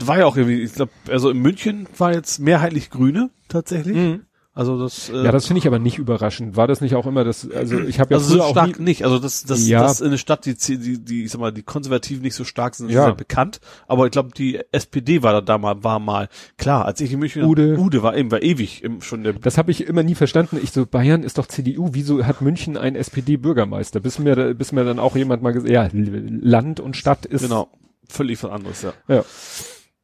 War 0.00 0.18
ja 0.18 0.26
auch 0.26 0.36
irgendwie, 0.36 0.60
ich 0.60 0.72
glaube, 0.72 0.90
also 1.08 1.30
in 1.30 1.38
München 1.38 1.86
war 1.98 2.12
jetzt 2.12 2.40
mehrheitlich 2.40 2.90
Grüne 2.90 3.30
tatsächlich. 3.48 3.94
Mhm. 3.94 4.26
Also 4.56 4.78
das, 4.78 5.08
äh, 5.10 5.24
Ja, 5.24 5.32
das 5.32 5.46
finde 5.46 5.58
ich 5.58 5.66
aber 5.66 5.80
nicht 5.80 5.98
überraschend. 5.98 6.56
War 6.56 6.68
das 6.68 6.80
nicht 6.80 6.94
auch 6.94 7.06
immer 7.06 7.24
das, 7.24 7.50
also 7.50 7.80
ich 7.80 7.98
habe 7.98 8.14
ja 8.14 8.18
also 8.18 8.36
so 8.38 8.50
stark 8.50 8.78
nie, 8.78 8.84
nicht. 8.84 9.04
Also 9.04 9.18
das, 9.18 9.42
das, 9.44 9.66
Ja. 9.66 9.82
das 9.82 10.00
in 10.00 10.12
der 10.12 10.16
Stadt, 10.18 10.46
die, 10.46 10.54
die, 10.54 10.98
die, 11.04 11.24
ich 11.24 11.32
sag 11.32 11.40
mal, 11.40 11.50
die 11.52 11.64
Konservativen 11.64 12.22
nicht 12.22 12.36
so 12.36 12.44
stark 12.44 12.76
sind, 12.76 12.88
ist 12.88 12.94
Ja. 12.94 13.08
ja 13.08 13.14
bekannt. 13.14 13.60
Aber 13.88 14.06
ich 14.06 14.12
glaube, 14.12 14.30
die 14.36 14.60
SPD 14.70 15.24
war 15.24 15.32
da, 15.32 15.40
da 15.40 15.58
mal, 15.58 15.82
war 15.82 15.98
mal 15.98 16.28
klar. 16.56 16.84
Als 16.84 17.00
ich 17.00 17.12
in 17.12 17.18
München, 17.18 17.42
Ude. 17.44 17.76
Ude 17.78 18.04
war 18.04 18.16
eben, 18.16 18.30
war 18.30 18.42
ewig 18.42 18.84
im, 18.84 19.00
schon 19.02 19.24
der 19.24 19.32
das 19.32 19.58
habe 19.58 19.72
ich 19.72 19.86
immer 19.88 20.04
nie 20.04 20.14
verstanden. 20.14 20.60
Ich 20.62 20.70
so, 20.70 20.86
Bayern 20.86 21.24
ist 21.24 21.38
doch 21.38 21.46
CDU, 21.46 21.88
wieso 21.92 22.24
hat 22.24 22.40
München 22.40 22.76
einen 22.76 22.94
SPD-Bürgermeister? 22.94 23.98
Bis 23.98 24.20
mir, 24.20 24.36
da- 24.36 24.52
bis 24.52 24.70
mir 24.70 24.84
dann 24.84 25.00
auch 25.00 25.16
jemand 25.16 25.42
mal 25.42 25.52
gesagt, 25.52 25.72
ja, 25.72 25.88
Land 25.92 26.78
und 26.78 26.96
Stadt 26.96 27.26
ist 27.26 27.42
genau 27.42 27.70
völlig 28.08 28.40
was 28.44 28.50
anderes, 28.52 28.82
ja. 28.82 28.92
Ja. 29.08 29.24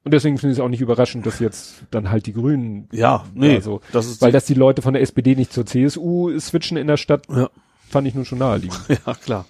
Und 0.03 0.15
deswegen 0.15 0.39
finde 0.39 0.53
ich 0.53 0.59
es 0.59 0.65
auch 0.65 0.69
nicht 0.69 0.81
überraschend, 0.81 1.27
dass 1.27 1.41
jetzt 1.41 1.83
dann 1.91 2.11
halt 2.11 2.25
die 2.27 2.33
Grünen, 2.33 2.89
Ja, 2.91 3.25
nee, 3.35 3.57
Also, 3.57 3.81
das 3.93 4.07
ist 4.07 4.23
weil 4.23 4.33
das 4.33 4.47
die 4.47 4.55
Leute 4.55 4.81
von 4.81 4.95
der 4.95 5.03
SPD 5.03 5.35
nicht 5.35 5.53
zur 5.53 5.67
CSU 5.67 6.39
switchen 6.39 6.77
in 6.79 6.87
der 6.87 6.97
Stadt, 6.97 7.27
Ja. 7.29 7.51
fand 7.89 8.09
ich 8.09 8.15
nun 8.15 8.25
schon 8.25 8.39
naheliegend. 8.39 8.81
Ja, 9.07 9.15
klar. 9.15 9.45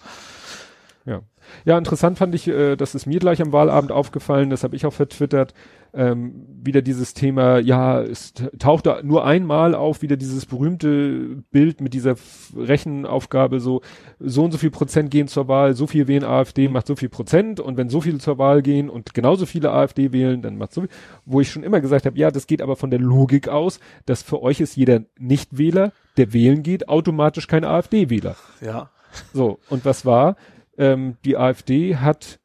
Ja. 1.06 1.20
Ja, 1.64 1.76
interessant 1.78 2.18
fand 2.18 2.34
ich, 2.34 2.48
äh, 2.48 2.76
das 2.76 2.94
ist 2.94 3.06
mir 3.06 3.18
gleich 3.18 3.40
am 3.42 3.52
Wahlabend 3.52 3.92
aufgefallen, 3.92 4.50
das 4.50 4.64
habe 4.64 4.76
ich 4.76 4.86
auch 4.86 4.92
vertwittert, 4.92 5.54
ähm, 5.92 6.46
wieder 6.62 6.82
dieses 6.82 7.14
Thema, 7.14 7.58
ja, 7.58 8.00
es 8.00 8.32
t- 8.32 8.48
tauchte 8.58 9.00
nur 9.02 9.24
einmal 9.24 9.74
auf, 9.74 10.02
wieder 10.02 10.16
dieses 10.16 10.46
berühmte 10.46 11.42
Bild 11.50 11.80
mit 11.80 11.94
dieser 11.94 12.14
Rechenaufgabe, 12.56 13.58
so, 13.58 13.80
so 14.20 14.44
und 14.44 14.52
so 14.52 14.58
viel 14.58 14.70
Prozent 14.70 15.10
gehen 15.10 15.26
zur 15.26 15.48
Wahl, 15.48 15.74
so 15.74 15.88
viel 15.88 16.06
wählen 16.06 16.22
AfD, 16.24 16.68
macht 16.68 16.86
so 16.86 16.94
viel 16.94 17.08
Prozent 17.08 17.58
und 17.58 17.76
wenn 17.76 17.88
so 17.88 18.00
viele 18.00 18.18
zur 18.18 18.38
Wahl 18.38 18.62
gehen 18.62 18.88
und 18.88 19.14
genauso 19.14 19.46
viele 19.46 19.72
AfD 19.72 20.12
wählen, 20.12 20.42
dann 20.42 20.58
macht 20.58 20.72
so 20.72 20.82
viel, 20.82 20.90
wo 21.24 21.40
ich 21.40 21.50
schon 21.50 21.64
immer 21.64 21.80
gesagt 21.80 22.06
habe, 22.06 22.16
ja, 22.18 22.30
das 22.30 22.46
geht 22.46 22.62
aber 22.62 22.76
von 22.76 22.90
der 22.90 23.00
Logik 23.00 23.48
aus, 23.48 23.80
dass 24.06 24.22
für 24.22 24.42
euch 24.42 24.60
ist 24.60 24.76
jeder 24.76 25.00
Nichtwähler, 25.18 25.92
der 26.16 26.32
wählen 26.32 26.62
geht, 26.62 26.88
automatisch 26.88 27.48
kein 27.48 27.64
AfD-Wähler. 27.64 28.36
Ja. 28.60 28.90
So, 29.32 29.58
und 29.68 29.84
was 29.84 30.06
war? 30.06 30.36
Ähm, 30.80 31.16
die 31.24 31.36
AfD 31.36 31.96
hat 31.96 32.40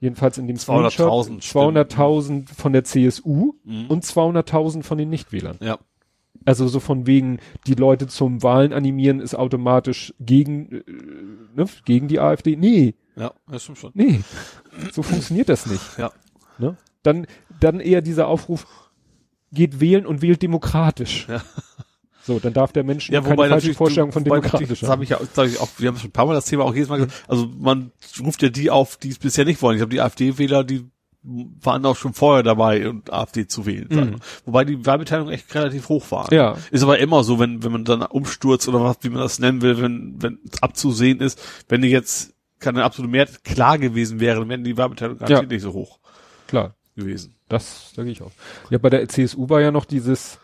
jedenfalls 0.00 0.38
in 0.38 0.46
dem 0.46 0.56
200.000 0.56 1.42
200.000 1.42 2.48
von 2.54 2.72
der 2.72 2.84
CSU 2.84 3.52
Mhm. 3.64 3.86
und 3.88 4.04
200.000 4.04 4.82
von 4.84 4.98
den 4.98 5.10
Nichtwählern. 5.10 5.58
Ja. 5.60 5.78
Also 6.44 6.66
so 6.66 6.80
von 6.80 7.06
wegen, 7.06 7.38
die 7.66 7.74
Leute 7.74 8.06
zum 8.08 8.42
Wahlen 8.42 8.72
animieren 8.72 9.20
ist 9.20 9.34
automatisch 9.34 10.12
gegen, 10.18 10.72
äh, 10.72 10.82
ne, 11.54 11.66
gegen 11.84 12.08
die 12.08 12.18
AfD. 12.20 12.56
Nee, 12.56 12.94
Ja, 13.16 13.32
das 13.48 13.62
stimmt 13.62 13.78
schon. 13.78 13.90
nee, 13.94 14.20
so 14.92 15.02
funktioniert 15.02 15.48
das 15.48 15.66
nicht. 15.66 15.98
Ja. 15.98 16.10
Ne? 16.58 16.76
Dann, 17.02 17.26
dann 17.60 17.78
eher 17.80 18.00
dieser 18.00 18.26
Aufruf, 18.28 18.66
geht 19.52 19.80
wählen 19.80 20.06
und 20.06 20.22
wählt 20.22 20.40
demokratisch. 20.42 21.28
Ja. 21.28 21.42
So, 22.24 22.38
dann 22.38 22.52
darf 22.52 22.72
der 22.72 22.84
Mensch 22.84 23.10
Ja, 23.10 23.20
keine 23.20 23.32
wobei 23.32 23.48
falsche 23.48 23.54
natürlich, 23.66 23.76
Vorstellung 23.76 24.12
von 24.12 24.22
demokratisch 24.22 24.80
das 24.80 24.88
habe 24.88 25.02
ich 25.02 25.10
ja, 25.10 25.18
sag 25.34 25.48
ich 25.48 25.58
auch, 25.58 25.68
wir 25.78 25.88
haben 25.88 25.96
schon 25.98 26.10
ein 26.10 26.12
paar 26.12 26.26
Mal 26.26 26.34
das 26.34 26.44
Thema 26.44 26.64
auch 26.64 26.74
jedes 26.74 26.88
Mal 26.88 26.98
gesagt, 26.98 27.24
also 27.28 27.50
man 27.58 27.90
ruft 28.24 28.42
ja 28.42 28.48
die 28.48 28.70
auf, 28.70 28.96
die 28.96 29.08
es 29.08 29.18
bisher 29.18 29.44
nicht 29.44 29.60
wollen. 29.60 29.76
Ich 29.76 29.80
glaube, 29.80 29.90
die 29.90 30.00
AfD-Wähler, 30.00 30.62
die 30.62 30.86
waren 31.24 31.84
auch 31.86 31.96
schon 31.96 32.14
vorher 32.14 32.42
dabei, 32.42 32.88
und 32.88 33.12
AfD 33.12 33.46
zu 33.46 33.64
wählen. 33.66 33.86
wir. 33.90 34.16
Wobei 34.44 34.64
die 34.64 34.84
Wahlbeteiligung 34.84 35.32
echt 35.32 35.54
relativ 35.54 35.88
hoch 35.88 36.10
war. 36.10 36.26
Mhm. 36.30 36.36
Ja. 36.36 36.56
Ist 36.70 36.82
aber 36.82 36.98
immer 36.98 37.22
so, 37.24 37.38
wenn, 37.38 37.62
wenn 37.62 37.72
man 37.72 37.84
dann 37.84 38.02
umstürzt 38.02 38.68
oder 38.68 38.82
was, 38.82 38.98
wie 39.02 39.08
man 39.08 39.20
das 39.20 39.38
nennen 39.38 39.62
will, 39.62 39.80
wenn, 39.80 40.20
wenn 40.20 40.38
es 40.50 40.62
abzusehen 40.62 41.20
ist, 41.20 41.40
wenn 41.68 41.82
die 41.82 41.88
jetzt 41.88 42.34
keine 42.58 42.84
absolute 42.84 43.10
Mehrheit 43.10 43.44
klar 43.44 43.78
gewesen 43.78 44.20
wäre, 44.20 44.40
dann 44.40 44.48
wäre 44.48 44.60
die 44.60 44.76
Wahlbeteiligung 44.76 45.18
garantiert 45.18 45.50
nicht 45.50 45.62
so 45.62 45.72
hoch 45.72 45.98
Klar. 46.46 46.74
gewesen. 46.96 47.34
Das, 47.48 47.92
da 47.94 48.02
gehe 48.02 48.12
ich 48.12 48.22
auch. 48.22 48.30
Ja, 48.70 48.78
bei 48.78 48.90
der 48.90 49.08
CSU 49.08 49.48
war 49.48 49.60
ja 49.60 49.70
noch 49.70 49.84
dieses, 49.84 50.38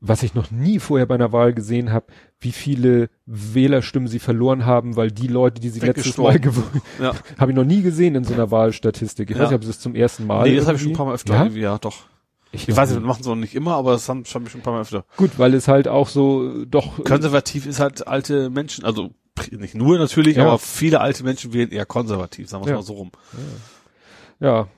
was 0.00 0.22
ich 0.22 0.34
noch 0.34 0.50
nie 0.50 0.78
vorher 0.78 1.06
bei 1.06 1.14
einer 1.14 1.32
Wahl 1.32 1.54
gesehen 1.54 1.90
habe, 1.92 2.06
wie 2.38 2.52
viele 2.52 3.08
Wählerstimmen 3.24 4.08
sie 4.08 4.18
verloren 4.18 4.66
haben, 4.66 4.94
weil 4.96 5.10
die 5.10 5.26
Leute, 5.26 5.60
die 5.60 5.70
sie 5.70 5.80
letztes 5.80 6.18
Mal 6.18 6.38
gewonnen, 6.38 6.82
Ja. 7.00 7.14
habe 7.38 7.50
ich 7.52 7.56
noch 7.56 7.64
nie 7.64 7.82
gesehen 7.82 8.14
in 8.14 8.24
so 8.24 8.34
einer 8.34 8.50
Wahlstatistik. 8.50 9.30
Ich 9.30 9.36
Ja. 9.36 9.42
weiß 9.44 9.50
nicht, 9.50 9.56
ob 9.56 9.62
es 9.62 9.68
das 9.68 9.80
zum 9.80 9.94
ersten 9.94 10.26
Mal. 10.26 10.48
nee, 10.48 10.56
das 10.56 10.66
habe 10.66 10.76
ich 10.76 10.82
schon 10.82 10.92
ein 10.92 10.96
paar 10.96 11.06
Mal 11.06 11.14
öfter 11.14 11.34
Ja? 11.34 11.46
ja, 11.46 11.78
doch. 11.78 12.04
Ich 12.52 12.74
weiß 12.74 12.90
nicht, 12.92 13.02
machen 13.02 13.22
sie 13.22 13.30
auch 13.30 13.34
nicht 13.34 13.54
immer, 13.54 13.74
aber 13.74 13.92
das 13.92 14.08
haben, 14.08 14.24
haben 14.24 14.44
wir 14.44 14.50
schon 14.50 14.60
ein 14.60 14.64
paar 14.64 14.72
Mal 14.74 14.80
öfter. 14.82 15.04
Gut, 15.16 15.38
weil 15.38 15.52
es 15.54 15.68
halt 15.68 15.88
auch 15.88 16.08
so 16.08 16.64
doch. 16.64 17.02
Konservativ 17.04 17.66
ist 17.66 17.80
halt 17.80 18.06
alte 18.06 18.48
Menschen, 18.50 18.84
also 18.84 19.10
nicht 19.50 19.74
nur 19.74 19.98
natürlich, 19.98 20.36
Ja. 20.36 20.44
aber 20.46 20.58
viele 20.58 21.00
alte 21.00 21.22
Menschen 21.24 21.52
wählen 21.52 21.70
eher 21.70 21.84
konservativ, 21.84 22.48
sagen 22.48 22.64
wir 22.64 22.72
es 22.72 22.76
mal 22.78 22.82
so 22.82 22.94
rum. 22.94 23.10
Ja. 24.40 24.68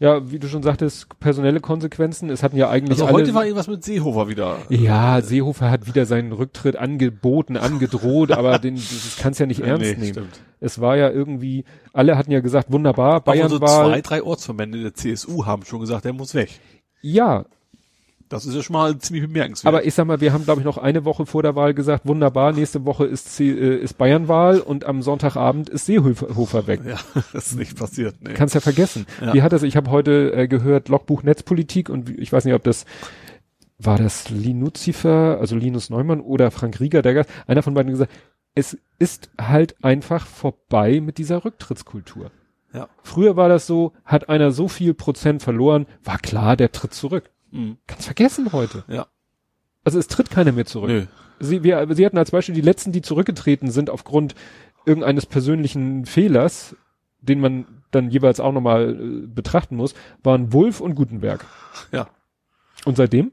Ja, 0.00 0.30
wie 0.30 0.38
du 0.38 0.48
schon 0.48 0.62
sagtest, 0.62 1.06
personelle 1.20 1.60
Konsequenzen. 1.60 2.28
Es 2.28 2.42
hatten 2.42 2.56
ja 2.56 2.68
eigentlich 2.68 3.00
Also 3.00 3.12
heute 3.12 3.32
war 3.34 3.44
irgendwas 3.44 3.68
mit 3.68 3.84
Seehofer 3.84 4.28
wieder. 4.28 4.58
ja, 4.68 5.20
Seehofer 5.20 5.70
hat 5.70 5.86
wieder 5.86 6.04
seinen 6.04 6.32
Rücktritt 6.32 6.76
angeboten, 6.76 7.56
angedroht, 7.56 8.32
aber 8.32 8.58
den, 8.60 8.74
das 8.74 9.16
kannst 9.20 9.38
ja 9.40 9.46
nicht 9.46 9.60
ernst 9.60 9.82
Nee, 9.92 9.96
nehmen. 9.96 10.12
stimmt. 10.12 10.40
Es 10.60 10.80
war 10.80 10.96
ja 10.96 11.10
irgendwie, 11.10 11.64
alle 11.92 12.16
hatten 12.18 12.32
ja 12.32 12.40
gesagt, 12.40 12.72
wunderbar, 12.72 13.20
Bayern 13.20 13.48
so 13.48 13.60
war. 13.60 13.84
zwei, 13.86 14.00
drei 14.00 14.22
Ortsverbände 14.22 14.82
der 14.82 14.94
CSU 14.94 15.46
haben 15.46 15.64
schon 15.64 15.80
gesagt, 15.80 16.04
der 16.04 16.12
muss 16.12 16.34
weg. 16.34 16.50
ja, 17.02 17.44
Das 18.28 18.46
ist 18.46 18.54
ja 18.54 18.62
schon 18.62 18.74
mal 18.74 18.96
ziemlich 18.98 19.26
bemerkenswert. 19.26 19.72
aber 19.72 19.84
ich 19.84 19.94
sag 19.94 20.06
mal, 20.06 20.20
wir 20.20 20.32
haben 20.32 20.44
glaube 20.44 20.60
ich 20.60 20.64
noch 20.64 20.78
eine 20.78 21.04
Woche 21.04 21.26
vor 21.26 21.42
der 21.42 21.54
Wahl 21.54 21.74
gesagt, 21.74 22.06
wunderbar, 22.06 22.52
nächste 22.52 22.84
Woche 22.84 23.04
ist, 23.04 23.34
C, 23.34 23.50
äh, 23.50 23.76
ist 23.76 23.98
Bayernwahl 23.98 24.60
und 24.60 24.84
am 24.84 25.02
Sonntagabend 25.02 25.68
ist 25.68 25.86
Seehofer 25.86 26.66
weg. 26.66 26.80
ja, 26.86 26.98
das 27.32 27.48
ist 27.48 27.58
nicht 27.58 27.76
passiert. 27.76 28.16
Nee. 28.20 28.34
Kannst 28.34 28.54
ja 28.54 28.60
vergessen. 28.60 29.06
Ja. 29.20 29.34
Wie 29.34 29.42
hat 29.42 29.52
das, 29.52 29.62
ich 29.62 29.76
habe 29.76 29.90
heute 29.90 30.32
äh, 30.32 30.48
gehört, 30.48 30.88
Logbuch 30.88 31.22
Netzpolitik 31.22 31.88
und 31.88 32.10
ich 32.10 32.32
weiß 32.32 32.44
nicht, 32.44 32.54
ob 32.54 32.64
das 32.64 32.84
war 33.78 33.98
das 33.98 34.30
Linuzifer, 34.30 35.38
also 35.40 35.56
Linus 35.56 35.90
Neumann 35.90 36.20
oder 36.20 36.50
Frank 36.50 36.80
Rieger, 36.80 37.02
der 37.02 37.14
Gast, 37.14 37.30
einer 37.46 37.62
von 37.62 37.74
beiden 37.74 37.90
gesagt, 37.90 38.12
es 38.54 38.78
ist 38.98 39.30
halt 39.40 39.82
einfach 39.82 40.26
vorbei 40.26 41.00
mit 41.00 41.18
dieser 41.18 41.44
Rücktrittskultur. 41.44 42.30
Ja. 42.72 42.88
Früher 43.02 43.36
war 43.36 43.48
das 43.48 43.66
so, 43.66 43.92
hat 44.04 44.28
einer 44.28 44.50
so 44.50 44.68
viel 44.68 44.94
Prozent 44.94 45.42
verloren, 45.42 45.86
war 46.02 46.18
klar, 46.18 46.56
der 46.56 46.72
tritt 46.72 46.94
zurück. 46.94 47.30
Mhm. 47.54 47.78
Kannst 47.86 48.04
vergessen 48.06 48.52
heute. 48.52 48.84
Ja. 48.88 49.06
Also 49.84 49.98
es 49.98 50.08
tritt 50.08 50.30
keiner 50.30 50.52
mehr 50.52 50.66
zurück. 50.66 50.88
Nö. 50.90 51.06
Sie, 51.40 51.62
wir, 51.62 51.86
Sie 51.94 52.04
hatten 52.06 52.18
als 52.18 52.30
Beispiel 52.30 52.54
die 52.54 52.60
letzten, 52.60 52.92
die 52.92 53.02
zurückgetreten 53.02 53.70
sind 53.70 53.90
aufgrund 53.90 54.34
irgendeines 54.86 55.26
persönlichen 55.26 56.06
Fehlers, 56.06 56.76
den 57.20 57.40
man 57.40 57.66
dann 57.90 58.10
jeweils 58.10 58.40
auch 58.40 58.52
nochmal 58.52 58.94
äh, 58.94 59.26
betrachten 59.26 59.76
muss, 59.76 59.94
waren 60.22 60.52
Wulff 60.52 60.80
und 60.80 60.94
Gutenberg. 60.94 61.44
Ja. 61.92 62.08
Und 62.84 62.96
seitdem 62.96 63.32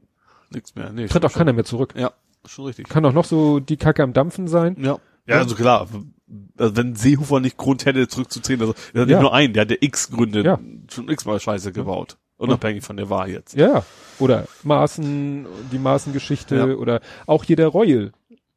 Nichts 0.50 0.74
mehr. 0.74 0.92
Nee, 0.92 1.06
tritt 1.06 1.24
auch 1.24 1.30
schon. 1.30 1.38
keiner 1.38 1.52
mehr 1.54 1.64
zurück. 1.64 1.94
Ja, 1.96 2.12
schon 2.46 2.66
richtig. 2.66 2.88
Kann 2.88 3.04
auch 3.06 3.12
noch 3.12 3.24
so 3.24 3.58
die 3.60 3.76
Kacke 3.78 4.02
am 4.02 4.12
Dampfen 4.12 4.46
sein. 4.48 4.76
Ja. 4.78 4.98
Ja, 5.26 5.38
also 5.38 5.54
klar. 5.54 5.88
Also 6.58 6.76
wenn 6.76 6.94
Seehofer 6.96 7.40
nicht 7.40 7.56
Grund 7.56 7.86
hätte, 7.86 8.08
zurückzuziehen, 8.08 8.60
also 8.60 8.74
er 8.92 9.02
hat 9.02 9.08
Ja. 9.08 9.16
nicht 9.16 9.22
nur 9.22 9.32
einen, 9.34 9.52
der 9.54 9.62
hat 9.62 9.70
ja 9.70 9.76
x 9.80 10.10
Gründe 10.10 10.42
Ja. 10.42 10.58
schon 10.90 11.08
x-mal 11.08 11.38
Scheiße 11.40 11.72
gebaut. 11.72 12.18
Unabhängig 12.42 12.84
von 12.84 12.96
der 12.96 13.08
Wahl 13.10 13.30
jetzt. 13.30 13.54
Ja. 13.56 13.84
Oder 14.18 14.46
Maßen, 14.62 15.46
die 15.72 15.78
Maßengeschichte 15.78 16.56
Ja. 16.56 16.64
oder 16.66 17.00
auch 17.26 17.44
hier 17.44 17.56
der 17.56 17.68
Reul. 17.68 18.12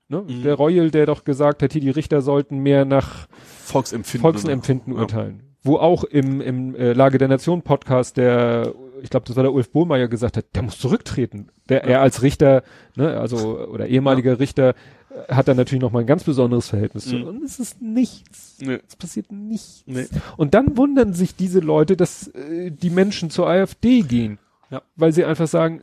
Ne? 0.07 0.24
Mhm. 0.28 0.44
Der 0.44 0.56
Reul, 0.56 0.91
der 0.91 1.06
doch 1.06 1.24
gesagt 1.24 1.64
hat, 1.64 1.72
hier 1.74 1.82
die 1.82 1.90
Richter 1.90 2.22
sollten 2.22 2.60
mehr 2.60 2.86
nach 2.86 3.28
Volksempfinden. 3.64 4.22
Volksempfinden 4.22 4.94
Ja. 4.94 4.99
urteilen. 4.99 5.41
Wo 5.64 5.78
auch 5.78 6.03
im, 6.03 6.41
im 6.41 6.76
äh, 6.76 6.94
Lage 6.94 7.18
der 7.18 7.28
Nation 7.28 7.64
Podcast 7.64 8.18
der, 8.18 8.74
ich 9.01 9.09
glaube, 9.09 9.26
das 9.26 9.35
war 9.35 9.43
der 9.43 9.53
Ulf 9.53 9.69
Bohlmeier 9.72 10.07
gesagt 10.07 10.38
hat, 10.38 10.45
der 10.55 10.63
muss 10.63 10.80
zurücktreten. 10.80 11.49
Der, 11.69 11.84
er 11.84 12.01
als 12.01 12.22
Richter, 12.22 12.63
ne, 12.95 13.19
also, 13.19 13.67
oder 13.67 13.88
ehemaliger 13.88 14.39
Richter, 14.39 14.76
äh, 15.09 15.34
hat 15.34 15.47
da 15.47 15.53
natürlich 15.53 15.81
nochmal 15.81 16.03
ein 16.03 16.07
ganz 16.07 16.23
besonderes 16.23 16.69
Verhältnis 16.69 17.05
zu. 17.05 17.15
Mhm. 17.15 17.23
Und 17.27 17.43
es 17.43 17.59
ist 17.59 17.81
nichts. 17.81 18.57
Nee. 18.59 18.80
Es 18.88 18.95
passiert 18.95 19.31
nichts. 19.31 19.84
Nee. 19.85 20.07
Und 20.38 20.53
dann 20.53 20.77
wundern 20.77 21.13
sich 21.13 21.35
diese 21.35 21.59
Leute, 21.59 21.97
dass 21.97 22.27
äh, 22.30 22.72
die 22.72 22.89
Menschen 22.89 23.30
zur 23.30 23.47
AfD 23.47 24.01
gehen. 24.01 24.39
Ja. 24.69 24.81
Weil 24.95 25.13
sie 25.13 25.26
einfach 25.26 25.47
sagen, 25.47 25.81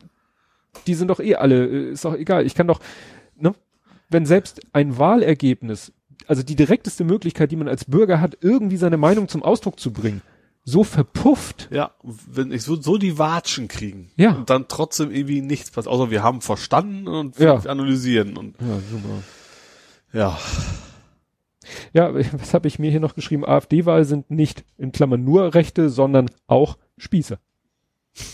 die 0.86 0.94
sind 0.94 1.08
doch 1.08 1.20
eh 1.20 1.36
alle, 1.36 1.66
äh, 1.66 1.90
ist 1.92 2.04
doch 2.04 2.14
egal. 2.14 2.46
Ich 2.46 2.54
kann 2.54 2.66
doch, 2.66 2.80
ne, 3.38 3.54
wenn 4.08 4.26
selbst 4.26 4.60
ein 4.72 4.98
Wahlergebnis, 4.98 5.92
also 6.26 6.42
die 6.42 6.56
direkteste 6.56 7.04
Möglichkeit, 7.04 7.50
die 7.50 7.56
man 7.56 7.68
als 7.68 7.84
Bürger 7.84 8.20
hat, 8.20 8.38
irgendwie 8.40 8.76
seine 8.76 8.96
Meinung 8.96 9.28
zum 9.28 9.42
Ausdruck 9.42 9.80
zu 9.80 9.92
bringen, 9.92 10.22
so 10.64 10.84
verpufft. 10.84 11.68
Ja, 11.72 11.92
wenn 12.02 12.52
ich 12.52 12.62
so, 12.62 12.80
so 12.80 12.96
die 12.96 13.18
Watschen 13.18 13.68
kriegen. 13.68 14.10
Ja. 14.16 14.32
Und 14.32 14.48
dann 14.50 14.66
trotzdem 14.68 15.10
irgendwie 15.10 15.40
nichts 15.40 15.70
passiert. 15.70 15.92
Außer 15.92 16.10
wir 16.10 16.22
haben 16.22 16.40
verstanden 16.40 17.08
und 17.08 17.38
Ja. 17.38 17.56
analysieren 17.56 18.36
und, 18.36 18.56
Ja, 18.60 18.78
super. 18.90 19.22
ja. 20.12 20.38
Ja, 21.92 22.12
was 22.40 22.54
habe 22.54 22.68
ich 22.68 22.78
mir 22.78 22.90
hier 22.90 23.00
noch 23.00 23.14
geschrieben? 23.14 23.44
AfD-Wahl 23.44 24.04
sind 24.04 24.30
nicht 24.30 24.64
in 24.78 24.92
Klammern 24.92 25.24
nur 25.24 25.54
Rechte, 25.54 25.90
sondern 25.90 26.30
auch 26.46 26.76
Spießer. 26.98 27.38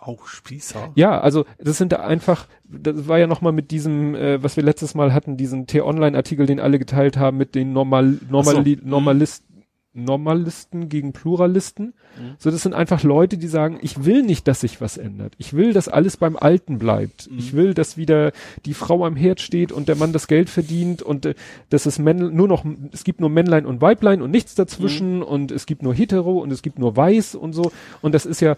Auch 0.00 0.26
Spießer. 0.28 0.92
Ja, 0.94 1.20
also 1.20 1.44
das 1.58 1.76
sind 1.76 1.90
da 1.92 1.96
einfach, 1.96 2.46
das 2.64 3.08
war 3.08 3.18
ja 3.18 3.26
nochmal 3.26 3.52
mit 3.52 3.72
diesem, 3.72 4.14
äh, 4.14 4.42
was 4.42 4.56
wir 4.56 4.62
letztes 4.62 4.94
Mal 4.94 5.12
hatten, 5.12 5.36
diesen 5.36 5.66
T-Online-Artikel, 5.66 6.46
den 6.46 6.60
alle 6.60 6.78
geteilt 6.78 7.16
haben, 7.16 7.36
mit 7.36 7.56
den 7.56 7.72
Normal, 7.72 8.18
Normali 8.30 8.76
Ach 8.76 8.80
so, 8.80 8.84
mhm. 8.84 8.90
Normalisten, 8.90 9.47
Normalisten 9.94 10.88
gegen 10.88 11.12
Pluralisten. 11.12 11.86
Mhm. 12.18 12.34
So, 12.38 12.50
das 12.50 12.62
sind 12.62 12.74
einfach 12.74 13.02
Leute, 13.02 13.38
die 13.38 13.48
sagen, 13.48 13.78
ich 13.82 14.04
will 14.04 14.22
nicht, 14.22 14.46
dass 14.46 14.60
sich 14.60 14.80
was 14.80 14.96
ändert. 14.96 15.34
Ich 15.38 15.54
will, 15.54 15.72
dass 15.72 15.88
alles 15.88 16.16
beim 16.16 16.36
Alten 16.36 16.78
bleibt. 16.78 17.30
Mhm. 17.30 17.38
Ich 17.38 17.52
will, 17.54 17.74
dass 17.74 17.96
wieder 17.96 18.32
die 18.64 18.74
Frau 18.74 19.04
am 19.04 19.16
Herd 19.16 19.40
steht 19.40 19.72
und 19.72 19.88
der 19.88 19.96
Mann 19.96 20.12
das 20.12 20.28
Geld 20.28 20.50
verdient 20.50 21.02
und 21.02 21.26
äh, 21.26 21.34
dass 21.70 21.86
es 21.86 21.98
Männ 21.98 22.34
nur 22.34 22.48
noch, 22.48 22.64
es 22.92 23.04
gibt 23.04 23.20
nur 23.20 23.30
Männlein 23.30 23.66
und 23.66 23.80
Weiblein 23.80 24.22
und 24.22 24.30
nichts 24.30 24.54
dazwischen 24.54 25.16
Mhm. 25.16 25.22
und 25.22 25.50
es 25.50 25.66
gibt 25.66 25.82
nur 25.82 25.94
Hetero 25.94 26.38
und 26.38 26.52
es 26.52 26.62
gibt 26.62 26.78
nur 26.78 26.96
Weiß 26.96 27.34
und 27.34 27.52
so. 27.52 27.72
Und 28.02 28.14
das 28.14 28.26
ist 28.26 28.40
ja, 28.40 28.56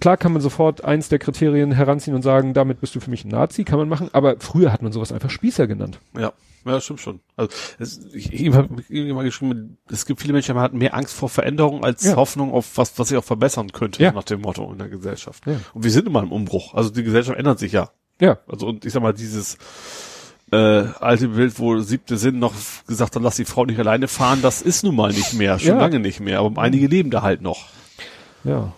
Klar 0.00 0.16
kann 0.16 0.32
man 0.32 0.40
sofort 0.42 0.84
eins 0.84 1.08
der 1.08 1.18
Kriterien 1.18 1.72
heranziehen 1.72 2.14
und 2.14 2.22
sagen, 2.22 2.54
damit 2.54 2.80
bist 2.80 2.94
du 2.94 3.00
für 3.00 3.10
mich 3.10 3.24
ein 3.24 3.28
Nazi, 3.28 3.64
kann 3.64 3.78
man 3.78 3.88
machen, 3.88 4.08
aber 4.12 4.36
früher 4.38 4.72
hat 4.72 4.82
man 4.82 4.92
sowas 4.92 5.10
einfach 5.12 5.30
Spießer 5.30 5.66
genannt. 5.66 5.98
Ja, 6.14 6.32
ja, 6.64 6.72
das 6.72 6.84
stimmt 6.84 7.00
schon. 7.00 7.20
Also 7.36 7.50
es, 7.78 8.00
ich, 8.12 8.32
ich 8.32 8.54
habe 8.54 8.68
mal 8.92 9.24
geschrieben, 9.24 9.78
es 9.90 10.06
gibt 10.06 10.20
viele 10.20 10.32
Menschen, 10.34 10.54
die 10.54 10.60
hatten 10.60 10.78
mehr 10.78 10.94
Angst 10.94 11.14
vor 11.14 11.28
Veränderung 11.28 11.84
als 11.84 12.04
Ja. 12.04 12.16
Hoffnung 12.16 12.52
auf 12.52 12.76
was, 12.76 12.98
was 12.98 13.08
sich 13.08 13.18
auch 13.18 13.24
verbessern 13.24 13.72
könnte, 13.72 14.02
Ja. 14.02 14.12
nach 14.12 14.24
dem 14.24 14.40
Motto 14.42 14.70
in 14.70 14.78
der 14.78 14.88
Gesellschaft. 14.88 15.46
Ja. 15.46 15.56
Und 15.74 15.82
wir 15.84 15.90
sind 15.90 16.06
immer 16.06 16.22
im 16.22 16.30
Umbruch. 16.32 16.74
Also 16.74 16.90
die 16.90 17.02
Gesellschaft 17.02 17.38
ändert 17.38 17.58
sich 17.58 17.72
ja. 17.72 17.90
Ja, 18.20 18.38
Also 18.48 18.66
und 18.66 18.84
ich 18.84 18.92
sag 18.92 19.02
mal, 19.02 19.14
dieses 19.14 19.56
äh, 20.50 20.56
alte 21.00 21.28
Bild, 21.28 21.58
wo 21.58 21.78
siebte 21.80 22.16
Sinn 22.16 22.38
noch 22.38 22.54
gesagt 22.86 23.14
hat, 23.16 23.22
lass 23.22 23.36
die 23.36 23.44
Frau 23.44 23.64
nicht 23.66 23.78
alleine 23.78 24.08
fahren, 24.08 24.40
das 24.42 24.62
ist 24.62 24.82
nun 24.82 24.96
mal 24.96 25.12
nicht 25.12 25.34
mehr, 25.34 25.58
schon 25.58 25.68
Ja. 25.68 25.78
lange 25.78 26.00
nicht 26.00 26.20
mehr. 26.20 26.40
Aber 26.40 26.60
einige 26.60 26.86
leben 26.86 27.10
da 27.10 27.22
halt 27.22 27.42
noch. 27.42 27.66
ja. 28.44 28.72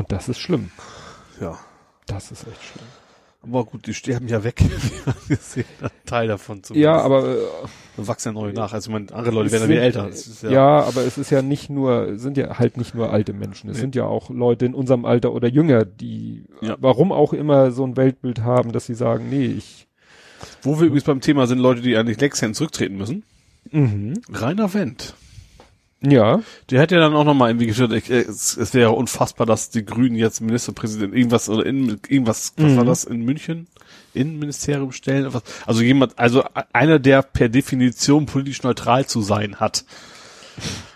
Und 0.00 0.12
das 0.12 0.28
ist 0.28 0.38
schlimm. 0.38 0.70
Ja. 1.40 1.58
Das 2.06 2.30
ist 2.32 2.46
echt 2.46 2.62
schlimm. 2.62 2.86
Aber 3.42 3.64
gut, 3.64 3.86
die 3.86 3.94
sterben 3.94 4.28
ja 4.28 4.44
weg. 4.44 4.60
man 5.06 5.14
gesehen 5.28 5.64
hat. 5.80 5.92
Ein 5.92 6.06
Teil 6.06 6.28
davon 6.28 6.62
zumindest. 6.62 6.84
Ja, 6.84 7.00
aber 7.00 7.26
äh, 7.26 7.36
wachsen 7.96 8.28
ja 8.28 8.32
neue 8.32 8.52
nach. 8.52 8.72
Also 8.74 8.90
meine, 8.90 9.10
andere 9.12 9.34
Leute 9.34 9.52
werden 9.52 9.62
sind, 9.62 9.70
ja 9.70 9.76
wieder 9.76 9.82
älter. 9.82 10.08
Ist 10.08 10.42
ja. 10.42 10.82
aber 10.82 11.02
es 11.06 11.16
ist 11.16 11.30
ja 11.30 11.40
nicht 11.40 11.70
nur, 11.70 12.18
sind 12.18 12.36
ja 12.36 12.58
halt 12.58 12.76
nicht 12.76 12.94
nur 12.94 13.10
alte 13.12 13.32
Menschen. 13.32 13.70
Es 13.70 13.76
Nee. 13.76 13.80
sind 13.80 13.94
ja 13.94 14.04
auch 14.04 14.28
Leute 14.28 14.66
in 14.66 14.74
unserem 14.74 15.04
Alter 15.06 15.32
oder 15.32 15.48
jünger, 15.48 15.84
die 15.86 16.44
Ja. 16.60 16.76
warum 16.80 17.12
auch 17.12 17.32
immer 17.32 17.70
so 17.70 17.84
ein 17.86 17.96
Weltbild 17.96 18.42
haben, 18.42 18.72
dass 18.72 18.84
sie 18.86 18.94
sagen, 18.94 19.28
nee, 19.30 19.46
ich 19.46 19.86
Wo 20.62 20.78
wir 20.78 20.86
übrigens 20.86 21.04
beim 21.04 21.20
Thema 21.22 21.46
sind, 21.46 21.60
Leute, 21.60 21.80
die 21.80 21.96
eigentlich 21.96 22.20
Lexien 22.20 22.52
zurücktreten 22.54 22.96
müssen. 22.98 23.24
mhm. 23.70 24.20
Rainer 24.32 24.74
Wendt. 24.74 25.14
Ja, 26.02 26.40
Der 26.70 26.80
hat 26.80 26.90
ja 26.92 26.98
dann 26.98 27.14
auch 27.14 27.24
nochmal 27.24 27.50
irgendwie 27.50 27.66
geschrieben, 27.66 27.92
ich, 27.94 28.10
äh, 28.10 28.20
es, 28.20 28.56
es 28.56 28.72
wäre 28.72 28.92
unfassbar, 28.92 29.46
dass 29.46 29.68
die 29.68 29.84
Grünen 29.84 30.16
jetzt 30.16 30.40
Ministerpräsident 30.40 31.14
irgendwas 31.14 31.48
oder 31.50 31.66
in, 31.66 32.00
irgendwas, 32.08 32.54
was 32.56 32.72
Mhm. 32.72 32.76
war 32.78 32.84
das, 32.86 33.04
in 33.04 33.22
München? 33.22 33.66
Innenministerium 34.14 34.92
stellen? 34.92 35.32
Was, 35.34 35.42
also 35.66 35.82
jemand, 35.82 36.18
also 36.18 36.42
einer, 36.72 36.98
der 36.98 37.22
per 37.22 37.48
Definition 37.50 38.24
politisch 38.26 38.62
neutral 38.62 39.04
zu 39.06 39.20
sein 39.20 39.56
hat. 39.56 39.84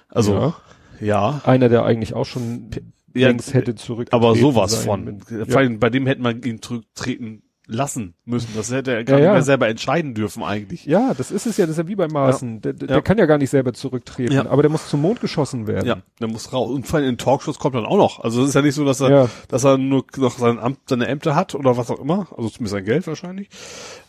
Also, 0.08 0.32
Ja. 0.34 0.54
ja. 1.00 1.40
einer, 1.44 1.68
der 1.68 1.84
eigentlich 1.84 2.14
auch 2.14 2.24
schon 2.26 2.70
Ja, 3.14 3.28
längst 3.28 3.52
hätte 3.54 3.74
zurück. 3.74 4.08
aber 4.12 4.34
sowas 4.34 4.72
sein 4.72 4.84
von. 4.84 5.04
mit- 5.04 5.24
Vor 5.24 5.46
Ja. 5.46 5.56
allem 5.56 5.78
bei 5.80 5.90
dem 5.90 6.06
hätte 6.06 6.22
man 6.22 6.42
ihn 6.42 6.62
zurücktreten 6.62 7.42
lassen 7.66 8.14
müssen. 8.26 8.48
Das 8.54 8.70
hätte 8.70 8.92
er 8.92 9.04
gar 9.04 9.14
Ja, 9.14 9.20
nicht 9.20 9.26
ja. 9.26 9.32
mehr 9.32 9.42
selber 9.42 9.68
entscheiden 9.68 10.12
dürfen 10.14 10.42
eigentlich. 10.42 10.84
Ja, 10.84 11.14
das 11.14 11.30
ist 11.30 11.46
es 11.46 11.56
ja, 11.56 11.64
das 11.64 11.72
ist 11.78 11.78
ja 11.84 11.88
wie 11.88 11.96
bei 11.96 12.08
Maaßen. 12.08 12.60
Der, 12.60 12.72
der 12.74 12.88
Ja. 12.96 13.00
kann 13.00 13.16
ja 13.16 13.24
gar 13.26 13.38
nicht 13.38 13.48
selber 13.50 13.72
zurücktreten, 13.72 14.32
Ja. 14.34 14.46
aber 14.46 14.62
der 14.62 14.70
muss 14.70 14.88
zum 14.88 15.00
Mond 15.00 15.20
geschossen 15.20 15.66
werden. 15.66 15.86
Ja, 15.86 15.96
der 16.20 16.28
muss 16.28 16.52
raus. 16.52 16.70
Und 16.70 16.86
vor 16.86 16.98
allem 16.98 17.08
in 17.08 17.18
Talkshows 17.18 17.58
kommt 17.58 17.74
dann 17.74 17.86
auch 17.86 17.96
noch. 17.96 18.20
Also 18.20 18.42
es 18.42 18.48
ist 18.50 18.54
ja 18.54 18.60
nicht 18.62 18.74
so, 18.74 18.84
dass 18.84 19.00
er, 19.00 19.10
Ja. 19.10 19.28
dass 19.48 19.64
er 19.64 19.78
nur 19.78 20.04
noch 20.18 20.38
sein 20.38 20.58
Amt, 20.58 20.78
seine 20.88 21.06
Ämter 21.06 21.34
hat 21.34 21.54
oder 21.54 21.76
was 21.78 21.90
auch 21.90 22.00
immer. 22.00 22.28
Also 22.36 22.50
zumindest 22.50 22.72
sein 22.72 22.84
Geld 22.84 23.06
wahrscheinlich. 23.06 23.48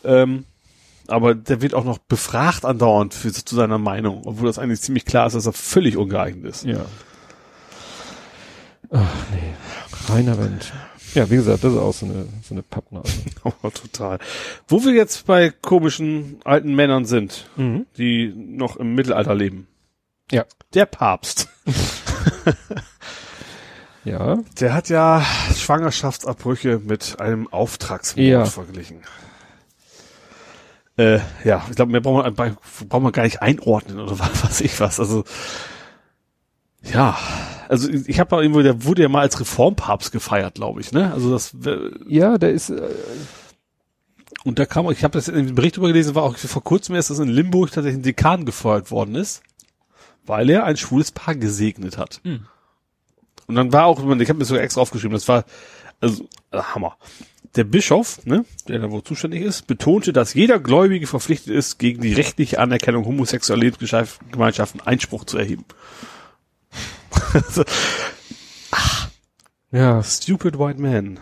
Ähm, 0.04 0.44
aber 1.08 1.34
der 1.34 1.62
wird 1.62 1.72
auch 1.72 1.84
noch 1.84 1.98
befragt 1.98 2.64
andauernd 2.64 3.14
für, 3.14 3.32
zu 3.32 3.54
seiner 3.54 3.78
Meinung, 3.78 4.22
obwohl 4.26 4.48
das 4.48 4.58
eigentlich 4.58 4.80
ziemlich 4.82 5.04
klar 5.06 5.26
ist, 5.28 5.34
dass 5.34 5.46
er 5.46 5.52
völlig 5.52 5.96
ungeeignet 5.96 6.44
ist. 6.44 6.64
Ja. 6.64 6.84
Ach 8.90 9.14
nee, 9.32 9.54
Rainer 10.12 10.38
Wendt. 10.38 10.72
Ja, 11.14 11.30
wie 11.30 11.36
gesagt, 11.36 11.64
das 11.64 11.72
ist 11.72 11.78
auch 11.78 11.92
so 11.94 12.06
eine, 12.06 12.26
so 12.42 12.54
eine 12.54 12.62
Pappnase. 12.62 13.12
Aber 13.44 13.72
total. 13.72 14.18
Wo 14.68 14.84
wir 14.84 14.92
jetzt 14.92 15.26
bei 15.26 15.50
komischen 15.50 16.40
alten 16.44 16.74
Männern 16.74 17.04
sind, 17.04 17.48
Mhm. 17.56 17.86
die 17.96 18.32
noch 18.36 18.76
im 18.76 18.94
Mittelalter 18.94 19.34
leben. 19.34 19.66
Ja. 20.30 20.44
Der 20.74 20.86
Papst. 20.86 21.48
Ja. 24.04 24.38
Der 24.60 24.72
hat 24.72 24.88
ja 24.88 25.24
Schwangerschaftsabbrüche 25.56 26.78
mit 26.78 27.18
einem 27.20 27.48
Auftragsmord 27.52 28.24
Ja. 28.28 28.44
verglichen. 28.44 29.00
Äh, 30.96 31.18
ja, 31.44 31.64
ich 31.68 31.74
glaube, 31.76 31.90
mehr 31.90 32.00
brauchen 32.00 32.36
wir, 32.38 32.56
brauchen 32.88 33.02
wir 33.02 33.10
gar 33.12 33.24
nicht 33.24 33.42
einordnen 33.42 33.98
oder 33.98 34.16
was 34.20 34.44
weiß 34.44 34.60
ich 34.60 34.78
was. 34.80 35.00
Also 35.00 35.24
ja, 36.92 37.16
also 37.68 37.88
ich 37.88 38.20
habe 38.20 38.34
mal 38.34 38.42
irgendwo, 38.42 38.62
der 38.62 38.84
wurde 38.84 39.02
ja 39.02 39.08
mal 39.08 39.20
als 39.20 39.40
Reformpapst 39.40 40.12
gefeiert, 40.12 40.54
glaube 40.54 40.80
ich, 40.80 40.92
ne? 40.92 41.12
Also 41.12 41.30
das 41.30 41.56
Ja, 42.06 42.38
der 42.38 42.52
ist, 42.52 42.70
äh, 42.70 42.88
und 44.44 44.58
da 44.58 44.66
kam, 44.66 44.90
ich 44.90 45.02
habe 45.02 45.12
das 45.12 45.28
in 45.28 45.34
einem 45.34 45.54
Bericht 45.54 45.76
drüber 45.76 45.88
gelesen, 45.88 46.14
war 46.14 46.22
auch 46.22 46.36
vor 46.36 46.62
kurzem 46.62 46.94
erst, 46.94 47.10
dass 47.10 47.18
in 47.18 47.28
Limburg 47.28 47.72
tatsächlich 47.72 48.00
ein 48.00 48.04
Dekan 48.04 48.44
gefeuert 48.44 48.90
worden 48.90 49.16
ist, 49.16 49.42
weil 50.24 50.48
er 50.50 50.64
ein 50.64 50.76
schwules 50.76 51.10
Paar 51.10 51.34
gesegnet 51.34 51.98
hat. 51.98 52.20
Hm. 52.22 52.46
Und 53.46 53.54
dann 53.54 53.72
war 53.72 53.86
auch, 53.86 53.98
ich 53.98 54.28
habe 54.28 54.38
mir 54.38 54.44
sogar 54.44 54.62
extra 54.62 54.80
aufgeschrieben, 54.80 55.14
das 55.14 55.28
war 55.28 55.44
also 56.00 56.28
äh, 56.52 56.58
Hammer. 56.58 56.96
Der 57.54 57.64
Bischof, 57.64 58.24
ne, 58.26 58.44
der 58.68 58.80
da 58.80 58.90
wohl 58.90 59.02
zuständig 59.02 59.42
ist, 59.42 59.66
betonte, 59.66 60.12
dass 60.12 60.34
jeder 60.34 60.58
Gläubige 60.58 61.06
verpflichtet 61.06 61.54
ist, 61.54 61.78
gegen 61.78 62.02
die 62.02 62.12
rechtliche 62.12 62.58
Anerkennung 62.58 63.06
homosexueller 63.06 63.62
Lebensgemeinschaften 63.62 64.80
Einspruch 64.82 65.24
zu 65.24 65.38
erheben. 65.38 65.64
Also, 67.32 67.64
ja, 69.72 70.02
Stupid 70.02 70.58
white 70.58 70.80
man. 70.80 71.18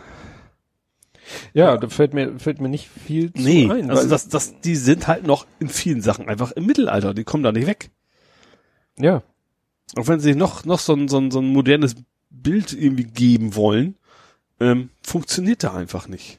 ja, 1.52 1.76
da 1.76 1.88
fällt 1.88 2.14
mir, 2.14 2.38
fällt 2.38 2.60
mir 2.60 2.68
nicht 2.68 2.88
viel 2.88 3.32
zu 3.32 3.42
Nee, 3.42 3.70
ein. 3.70 3.90
also 3.90 4.08
das, 4.08 4.28
das, 4.28 4.60
die 4.60 4.76
sind 4.76 5.06
halt 5.08 5.26
noch 5.26 5.46
in 5.58 5.68
vielen 5.68 6.02
Sachen 6.02 6.28
einfach 6.28 6.52
im 6.52 6.66
Mittelalter, 6.66 7.14
die 7.14 7.24
kommen 7.24 7.42
da 7.42 7.52
nicht 7.52 7.66
weg. 7.66 7.90
ja, 8.98 9.22
Auch 9.96 10.06
wenn 10.08 10.20
sie 10.20 10.34
noch, 10.34 10.64
noch 10.64 10.78
so 10.78 10.94
ein, 10.94 11.08
so 11.08 11.18
ein, 11.18 11.30
so 11.30 11.40
ein 11.40 11.48
modernes 11.48 11.96
Bild 12.30 12.72
irgendwie 12.72 13.04
geben 13.04 13.54
wollen, 13.56 13.96
ähm, 14.60 14.90
funktioniert 15.02 15.64
da 15.64 15.74
einfach 15.74 16.06
nicht. 16.08 16.38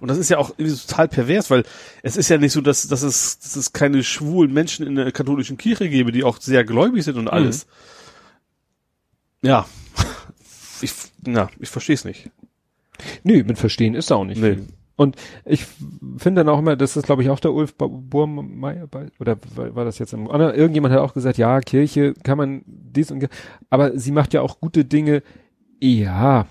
Und 0.00 0.08
das 0.08 0.18
ist 0.18 0.28
ja 0.28 0.38
auch 0.38 0.52
total 0.56 1.08
pervers, 1.08 1.50
weil 1.50 1.64
es 2.02 2.16
ist 2.16 2.28
ja 2.28 2.38
nicht 2.38 2.52
so, 2.52 2.60
dass, 2.60 2.86
dass, 2.88 3.02
es, 3.02 3.38
dass 3.40 3.56
es 3.56 3.72
keine 3.72 4.02
schwulen 4.02 4.52
Menschen 4.52 4.86
in 4.86 4.94
der 4.94 5.12
katholischen 5.12 5.56
Kirche 5.56 5.88
gäbe, 5.88 6.12
die 6.12 6.24
auch 6.24 6.40
sehr 6.40 6.64
gläubig 6.64 7.04
sind 7.04 7.16
und 7.16 7.28
alles. 7.28 7.66
Ja. 9.42 9.66
Ich, 10.80 10.92
na, 11.26 11.50
ich 11.58 11.70
verstehe 11.70 11.94
es 11.94 12.04
nicht. 12.04 12.30
nö, 13.24 13.42
mit 13.42 13.58
Verstehen 13.58 13.96
ist 13.96 14.12
auch 14.12 14.24
nicht 14.24 14.40
Nee. 14.40 14.58
Und 14.94 15.16
ich 15.44 15.64
finde 16.18 16.44
dann 16.44 16.48
auch 16.48 16.60
immer, 16.60 16.76
das 16.76 16.96
ist 16.96 17.06
glaube 17.06 17.22
ich 17.22 17.30
auch 17.30 17.40
der 17.40 17.52
Ulf 17.52 17.74
Burmeier, 17.76 18.88
oder 19.18 19.36
war 19.74 19.84
das 19.84 19.98
jetzt 19.98 20.12
im, 20.12 20.28
oder 20.28 20.54
irgendjemand 20.54 20.94
hat 20.94 21.00
auch 21.00 21.14
gesagt, 21.14 21.36
ja, 21.36 21.60
Kirche 21.60 22.14
kann 22.14 22.38
man 22.38 22.62
dies 22.66 23.10
und, 23.10 23.28
aber 23.70 23.98
sie 23.98 24.12
macht 24.12 24.34
ja 24.34 24.40
auch 24.40 24.60
gute 24.60 24.84
Dinge, 24.84 25.22
ja. 25.80 26.46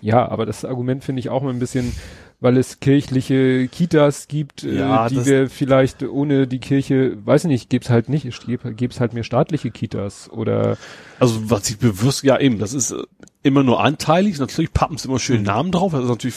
Ja, 0.00 0.28
aber 0.28 0.46
das 0.46 0.64
Argument 0.64 1.04
finde 1.04 1.20
ich 1.20 1.28
auch 1.28 1.42
mal 1.42 1.50
ein 1.50 1.58
bisschen, 1.58 1.92
weil 2.40 2.56
es 2.56 2.80
kirchliche 2.80 3.68
Kitas 3.68 4.28
gibt, 4.28 4.62
Ja, 4.62 5.06
äh, 5.06 5.10
die 5.10 5.24
wir 5.24 5.50
vielleicht 5.50 6.02
ohne 6.02 6.46
die 6.46 6.58
Kirche, 6.58 7.16
weiß 7.24 7.44
ich 7.44 7.48
nicht, 7.48 7.70
gibt's 7.70 7.90
halt 7.90 8.08
nicht, 8.08 8.28
gibt's 8.76 9.00
halt 9.00 9.14
mehr 9.14 9.24
staatliche 9.24 9.70
Kitas 9.70 10.30
oder 10.30 10.76
Also 11.18 11.50
was 11.50 11.68
ich 11.70 11.78
bewusst, 11.78 12.24
ja 12.24 12.38
eben, 12.38 12.58
das 12.58 12.72
ist 12.74 12.90
äh, 12.92 13.02
immer 13.42 13.62
nur 13.62 13.82
anteilig. 13.82 14.38
Natürlich 14.38 14.72
pappen 14.72 14.98
sie 14.98 15.08
immer 15.08 15.18
schön 15.18 15.42
Namen 15.42 15.72
drauf. 15.72 15.92
Das 15.92 16.02
ist 16.02 16.08
natürlich 16.08 16.34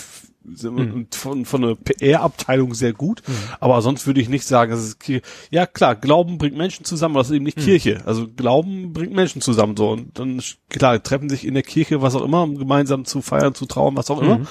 Mhm. 0.50 1.08
von, 1.12 1.46
von 1.46 1.62
der 1.62 1.76
PR-Abteilung 1.76 2.74
sehr 2.74 2.94
gut. 2.94 3.22
Aber 3.60 3.82
sonst 3.82 4.08
würde 4.08 4.22
ich 4.22 4.30
nicht 4.30 4.46
sagen, 4.46 4.72
dass 4.72 4.80
es 4.82 5.00
Kirche. 5.00 5.22
Ja 5.52 5.66
klar, 5.66 5.96
Glauben 5.96 6.38
bringt 6.38 6.58
Menschen 6.58 6.86
zusammen, 6.86 7.16
aber 7.16 7.22
das 7.22 7.30
ist 7.30 7.36
eben 7.36 7.46
nicht 7.46 7.58
Kirche. 7.58 8.02
Also 8.06 8.28
Glauben 8.28 8.94
bringt 8.94 9.14
Menschen 9.14 9.42
zusammen 9.42 9.76
so. 9.78 9.90
Und 9.92 10.18
dann 10.20 10.40
ist- 10.40 10.58
klar, 10.70 11.02
treffen 11.02 11.30
sich 11.30 11.46
in 11.46 11.54
der 11.54 11.64
Kirche, 11.64 12.02
was 12.02 12.16
auch 12.16 12.24
immer, 12.24 12.44
um 12.44 12.58
gemeinsam 12.58 13.06
zu 13.06 13.22
feiern, 13.22 13.54
zu 13.56 13.66
trauern, 13.66 13.96
was 13.98 14.10
auch 14.12 14.22
immer. 14.22 14.42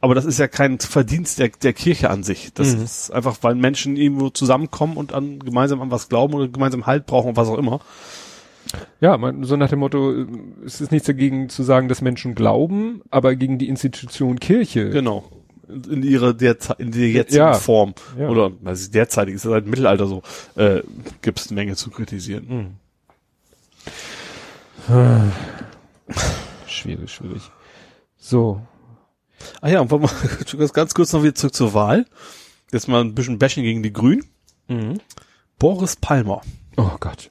Aber 0.00 0.14
das 0.14 0.24
ist 0.24 0.38
ja 0.38 0.48
kein 0.48 0.78
Verdienst 0.78 1.38
der, 1.38 1.48
der 1.48 1.72
Kirche 1.72 2.10
an 2.10 2.22
sich. 2.22 2.52
Das 2.54 2.74
Mhm. 2.76 2.82
ist 2.82 3.10
einfach, 3.10 3.36
weil 3.42 3.54
Menschen 3.54 3.96
irgendwo 3.96 4.30
zusammenkommen 4.30 4.96
und 4.96 5.12
an 5.12 5.38
gemeinsam 5.38 5.80
an 5.82 5.90
was 5.90 6.08
glauben 6.08 6.34
oder 6.34 6.48
gemeinsam 6.48 6.86
Halt 6.86 7.06
brauchen 7.06 7.30
und 7.30 7.36
was 7.36 7.48
auch 7.48 7.58
immer. 7.58 7.80
Ja, 9.00 9.16
man, 9.16 9.44
so 9.44 9.56
nach 9.56 9.68
dem 9.68 9.78
Motto, 9.78 10.12
es 10.64 10.80
ist 10.80 10.90
nichts 10.90 11.06
dagegen 11.06 11.48
zu 11.48 11.62
sagen, 11.62 11.88
dass 11.88 12.02
Menschen 12.02 12.34
glauben, 12.34 13.00
aber 13.10 13.36
gegen 13.36 13.58
die 13.58 13.68
Institution 13.68 14.40
Kirche. 14.40 14.90
Genau. 14.90 15.24
In 15.68 16.02
ihrer 16.04 16.32
derzeit, 16.32 16.78
in 16.80 16.92
der 16.92 17.08
jetzigen 17.08 17.38
Ja. 17.38 17.54
Form. 17.54 17.94
Ja. 18.18 18.28
Oder, 18.28 18.52
also 18.64 18.90
derzeitig 18.90 19.34
ist 19.34 19.42
seit 19.42 19.64
dem 19.64 19.70
Mittelalter 19.70 20.06
so, 20.06 20.22
äh, 20.54 20.82
gibt 21.22 21.40
es 21.40 21.48
eine 21.48 21.56
Menge 21.56 21.74
zu 21.76 21.90
kritisieren. 21.90 22.78
Schwierig, 26.66 27.10
schwierig. 27.10 27.42
So. 28.16 28.60
Ah 29.60 29.68
ja, 29.68 29.80
und 29.80 29.90
wollen 29.90 30.02
wir 30.02 30.68
ganz 30.72 30.94
kurz 30.94 31.12
noch 31.12 31.22
wieder 31.22 31.34
zurück 31.34 31.54
zur 31.54 31.74
Wahl. 31.74 32.06
Jetzt 32.72 32.88
mal 32.88 33.00
ein 33.00 33.14
bisschen 33.14 33.38
Bashing 33.38 33.64
gegen 33.64 33.82
die 33.82 33.92
Grünen. 33.92 34.22
Boris 35.58 35.96
Palmer. 35.96 36.42
Oh 36.76 36.90
Gott. 37.00 37.30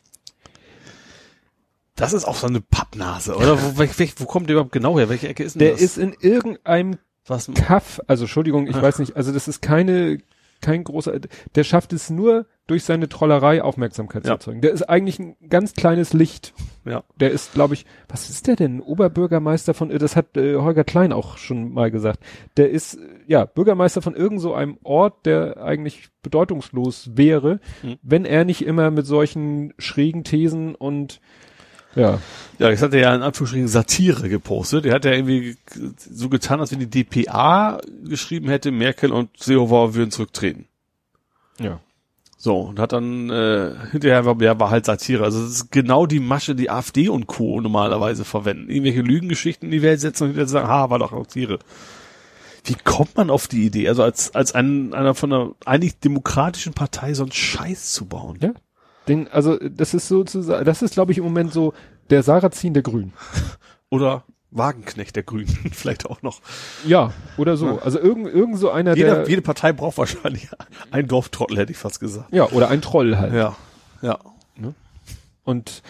Das 1.95 2.13
ist 2.13 2.25
auch 2.25 2.35
so 2.35 2.47
eine 2.47 2.61
Pappnase, 2.61 3.35
oder? 3.35 3.61
Wo, 3.63 3.77
welch, 3.77 4.19
wo 4.19 4.25
kommt 4.25 4.49
der 4.49 4.55
überhaupt 4.55 4.71
genau 4.73 4.97
her? 4.97 5.07
Welche 5.09 5.27
Ecke 5.29 5.43
ist 5.43 5.55
denn 5.55 5.59
Der 5.61 5.71
das? 5.73 5.81
ist 5.81 5.97
in 5.97 6.13
irgendeinem 6.19 6.97
was? 7.27 7.51
Kaff, 7.55 7.99
also 8.07 8.23
Entschuldigung, 8.25 8.67
ich 8.67 8.79
weiß 8.81 8.99
nicht, 8.99 9.15
also 9.15 9.31
das 9.31 9.47
ist 9.47 9.61
keine, 9.61 10.19
kein 10.61 10.83
großer, 10.83 11.19
der 11.55 11.63
schafft 11.63 11.93
es 11.93 12.09
nur 12.09 12.45
durch 12.67 12.83
seine 12.83 13.07
Trollerei 13.09 13.61
Aufmerksamkeit 13.61 14.23
Ja. 14.23 14.29
zu 14.29 14.31
erzeugen. 14.33 14.61
Der 14.61 14.71
ist 14.71 14.81
eigentlich 14.83 15.19
ein 15.19 15.35
ganz 15.49 15.73
kleines 15.73 16.13
Licht. 16.13 16.53
Ja. 16.83 17.03
Der 17.19 17.29
ist, 17.31 17.53
glaube 17.53 17.75
ich, 17.75 17.85
was 18.07 18.29
ist 18.29 18.47
der 18.47 18.55
denn? 18.55 18.79
Oberbürgermeister 18.81 19.73
von, 19.75 19.89
das 19.89 20.15
hat 20.15 20.35
äh, 20.37 20.55
Holger 20.55 20.83
Klein 20.83 21.13
auch 21.13 21.37
schon 21.37 21.73
mal 21.73 21.91
gesagt. 21.91 22.21
Der 22.57 22.71
ist, 22.71 22.95
äh, 22.95 22.99
ja, 23.27 23.45
Bürgermeister 23.45 24.01
von 24.01 24.15
irgend 24.15 24.41
so 24.41 24.53
einem 24.55 24.77
Ort, 24.83 25.25
der 25.27 25.57
eigentlich 25.63 26.09
bedeutungslos 26.23 27.11
wäre, 27.15 27.59
Mhm. 27.83 27.97
wenn 28.01 28.25
er 28.25 28.45
nicht 28.45 28.65
immer 28.65 28.89
mit 28.91 29.05
solchen 29.05 29.73
schrägen 29.77 30.23
Thesen 30.23 30.73
und, 30.73 31.19
ja, 31.95 32.19
Ja, 32.59 32.69
jetzt 32.69 32.81
hat 32.81 32.93
er 32.93 32.99
ja 33.01 33.15
in 33.15 33.21
Anführungsstrichen 33.21 33.67
Satire 33.67 34.29
gepostet. 34.29 34.85
Er 34.85 34.93
hat 34.95 35.05
ja 35.05 35.11
irgendwie 35.11 35.57
ge- 35.73 35.91
so 35.97 36.29
getan, 36.29 36.59
als 36.59 36.71
wenn 36.71 36.79
die 36.79 36.89
DPA 36.89 37.79
geschrieben 38.05 38.47
hätte, 38.49 38.71
Merkel 38.71 39.11
und 39.11 39.29
Seehofer 39.37 39.93
würden 39.95 40.11
zurücktreten. 40.11 40.65
ja. 41.59 41.79
So, 42.37 42.59
und 42.59 42.77
hat 42.79 42.91
dann 42.91 43.31
äh, 43.31 43.71
hinterher 43.91 44.23
war, 44.25 44.39
ja, 44.39 44.59
war 44.59 44.69
halt 44.69 44.85
Satire. 44.85 45.23
Also 45.23 45.41
das 45.41 45.51
ist 45.51 45.71
genau 45.71 46.05
die 46.05 46.19
Masche, 46.19 46.53
die 46.53 46.69
AfD 46.69 47.09
und 47.09 47.25
Co. 47.25 47.59
normalerweise 47.59 48.23
verwenden. 48.23 48.69
Irgendwelche 48.69 49.01
Lügengeschichten 49.01 49.65
in 49.69 49.71
die 49.71 49.81
Welt 49.81 49.99
setzen 49.99 50.23
und 50.25 50.29
hinterher 50.31 50.47
sagen, 50.49 50.67
ha, 50.67 50.89
war 50.91 50.99
doch 50.99 51.11
Satire. 51.11 51.57
Wie 52.65 52.75
kommt 52.83 53.15
man 53.17 53.31
auf 53.31 53.47
die 53.47 53.65
Idee, 53.65 53.87
also 53.89 54.03
als, 54.03 54.35
als 54.35 54.53
ein, 54.53 54.93
einer 54.93 55.15
von 55.15 55.33
einer 55.33 55.51
eigentlich 55.65 55.97
demokratischen 55.99 56.73
Partei 56.73 57.15
so 57.15 57.23
einen 57.23 57.31
Scheiß 57.31 57.93
zu 57.93 58.05
bauen? 58.05 58.37
Ja. 58.41 58.51
Den, 59.07 59.27
also 59.27 59.57
das 59.57 59.93
ist 59.93 60.07
sozusagen, 60.07 60.65
das 60.65 60.81
ist 60.81 60.93
glaube 60.93 61.11
ich 61.11 61.17
im 61.17 61.23
Moment 61.23 61.53
so 61.53 61.73
der 62.09 62.23
Sarrazin 62.23 62.73
der 62.73 62.83
Grünen. 62.83 63.13
Oder 63.89 64.23
Wagenknecht 64.51 65.15
der 65.15 65.23
Grünen, 65.23 65.47
vielleicht 65.73 66.05
auch 66.05 66.21
noch. 66.21 66.39
Ja, 66.85 67.13
oder 67.37 67.57
so. 67.57 67.79
Also 67.83 67.99
irgend, 67.99 68.27
irgend 68.33 68.57
so 68.57 68.71
einer, 68.71 68.95
Jeder, 68.95 69.15
der, 69.15 69.29
jede 69.29 69.41
Partei 69.41 69.73
braucht 69.73 69.97
wahrscheinlich 69.97 70.47
einen 70.91 71.07
Dorftrottel, 71.09 71.57
hätte 71.57 71.73
ich 71.73 71.77
fast 71.77 71.99
gesagt. 71.99 72.33
ja, 72.33 72.49
oder 72.51 72.69
ein 72.69 72.81
Troll 72.81 73.17
halt. 73.17 73.33
Ja, 73.33 73.55
ja. 74.01 74.17
Und 75.45 75.83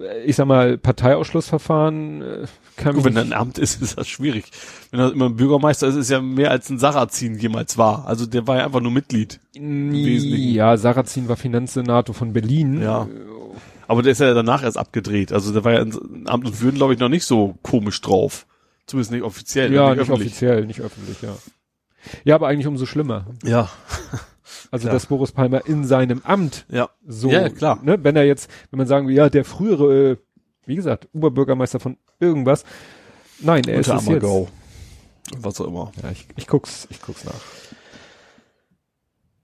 äh, 0.00 0.24
ich 0.24 0.34
sag 0.34 0.46
mal, 0.46 0.78
Parteiausschlussverfahren 0.78 2.22
äh, 2.22 2.46
kann 2.76 2.94
Gut, 2.94 3.04
wenn 3.04 3.18
ein 3.18 3.32
Amt 3.34 3.58
ist, 3.58 3.80
ist 3.82 3.98
das 3.98 4.08
schwierig. 4.08 4.46
Wenn 4.90 4.98
er 4.98 5.12
immer 5.12 5.26
ein 5.26 5.36
Bürgermeister 5.36 5.86
ist, 5.86 5.94
ist 5.94 6.10
ja 6.10 6.20
mehr 6.20 6.50
als 6.50 6.70
ein 6.70 6.78
Sarrazin 6.78 7.38
jemals 7.38 7.78
war. 7.78 8.06
Also 8.06 8.26
der 8.26 8.46
war 8.46 8.56
ja 8.56 8.64
einfach 8.64 8.80
nur 8.80 8.90
Mitglied. 8.90 9.40
Ja, 9.54 10.76
Sarrazin 10.76 11.28
war 11.28 11.36
Finanzsenator 11.36 12.14
von 12.14 12.32
Berlin. 12.32 12.80
Ja. 12.80 13.06
Aber 13.86 14.02
der 14.02 14.12
ist 14.12 14.20
ja 14.20 14.32
danach 14.32 14.62
erst 14.62 14.78
abgedreht. 14.78 15.32
Also 15.32 15.52
der 15.52 15.64
war 15.64 15.72
ja 15.72 15.82
in 15.82 16.24
Amt 16.26 16.46
und 16.46 16.60
Würden, 16.62 16.76
glaube 16.76 16.94
ich, 16.94 16.98
noch 16.98 17.10
nicht 17.10 17.26
so 17.26 17.58
komisch 17.62 18.00
drauf. 18.00 18.46
Zumindest 18.86 19.12
nicht 19.12 19.22
offiziell. 19.22 19.72
Ja, 19.72 19.90
nicht 19.90 20.00
öffentlich. 20.00 20.28
offiziell, 20.28 20.64
nicht 20.64 20.80
öffentlich, 20.80 21.20
ja. 21.20 21.36
Ja, 22.24 22.34
aber 22.34 22.48
eigentlich 22.48 22.66
umso 22.66 22.86
schlimmer. 22.86 23.26
Ja, 23.42 23.70
Also, 24.74 24.86
Klar. 24.86 24.94
dass 24.94 25.06
Boris 25.06 25.30
Palmer 25.30 25.64
in 25.66 25.84
seinem 25.84 26.20
Amt 26.24 26.66
ja. 26.68 26.90
so, 27.06 27.30
Ja, 27.30 27.48
klar. 27.48 27.78
ne, 27.84 28.02
wenn 28.02 28.16
er 28.16 28.24
jetzt, 28.24 28.50
wenn 28.72 28.78
man 28.78 28.88
sagen 28.88 29.06
will, 29.06 29.14
ja, 29.14 29.30
der 29.30 29.44
frühere, 29.44 30.10
äh, 30.10 30.16
wie 30.66 30.74
gesagt, 30.74 31.06
Oberbürgermeister 31.12 31.78
von 31.78 31.96
irgendwas, 32.18 32.64
nein, 33.38 33.62
er 33.68 33.78
ist 33.78 33.86
Unter 33.86 33.98
es 34.00 34.06
jetzt. 34.06 34.08
Ammergau. 34.08 34.48
Was 35.36 35.60
auch 35.60 35.68
immer. 35.68 35.92
Ja, 36.02 36.10
ich, 36.10 36.26
ich 36.34 36.48
guck's, 36.48 36.88
ich 36.90 37.00
guck's 37.00 37.24
nach. 37.24 37.40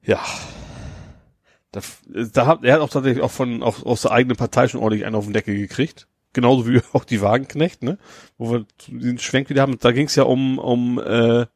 Ja. 0.02 0.18
Da, 1.70 1.80
da 2.32 2.46
hat, 2.46 2.64
er 2.64 2.74
hat 2.74 2.80
auch 2.80 2.90
tatsächlich 2.90 3.22
auch 3.22 3.30
von, 3.30 3.62
auch 3.62 3.86
aus 3.86 4.02
der 4.02 4.10
eigenen 4.10 4.36
Partei 4.36 4.66
schon 4.66 4.80
ordentlich 4.80 5.06
einen 5.06 5.14
auf 5.14 5.26
den 5.26 5.32
Deckel 5.32 5.56
gekriegt. 5.56 6.08
Genauso 6.32 6.66
wie 6.66 6.82
auch 6.92 7.04
die 7.04 7.20
Wagenknecht, 7.20 7.84
ne? 7.84 7.98
Wo 8.36 8.50
wir 8.50 8.66
den 8.88 9.20
Schwenk 9.20 9.48
wieder 9.48 9.62
haben. 9.62 9.78
Da 9.78 9.92
ging 9.92 10.06
es 10.06 10.16
ja 10.16 10.24
um, 10.24 10.58
um, 10.58 10.98
äh, 10.98 11.46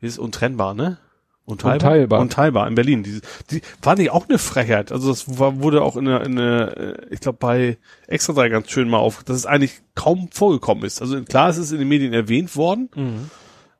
ist 0.00 0.18
untrennbar, 0.18 0.72
ne? 0.72 0.96
Unteilbar. 1.44 1.74
Unteilbar. 1.74 2.20
Unteilbar 2.20 2.68
in 2.68 2.74
Berlin. 2.74 3.02
Die, 3.02 3.20
die 3.50 3.62
war 3.82 3.96
nicht 3.96 4.10
auch 4.10 4.28
eine 4.28 4.38
Frechheit. 4.38 4.92
Also 4.92 5.08
das 5.08 5.38
war, 5.38 5.60
wurde 5.60 5.82
auch 5.82 5.96
in 5.96 6.04
der, 6.04 6.22
in 6.22 6.36
der 6.36 6.76
äh, 6.76 7.06
ich 7.10 7.20
glaube 7.20 7.38
bei 7.40 7.78
Extra 8.06 8.32
3 8.34 8.48
ganz 8.50 8.70
schön 8.70 8.88
mal 8.88 8.98
auf, 8.98 9.24
dass 9.24 9.36
es 9.36 9.46
eigentlich 9.46 9.80
kaum 9.94 10.28
vorgekommen 10.30 10.84
ist. 10.84 11.00
Also 11.00 11.20
klar, 11.22 11.48
es 11.48 11.58
ist 11.58 11.72
in 11.72 11.78
den 11.78 11.88
Medien 11.88 12.12
erwähnt 12.12 12.54
worden, 12.56 12.88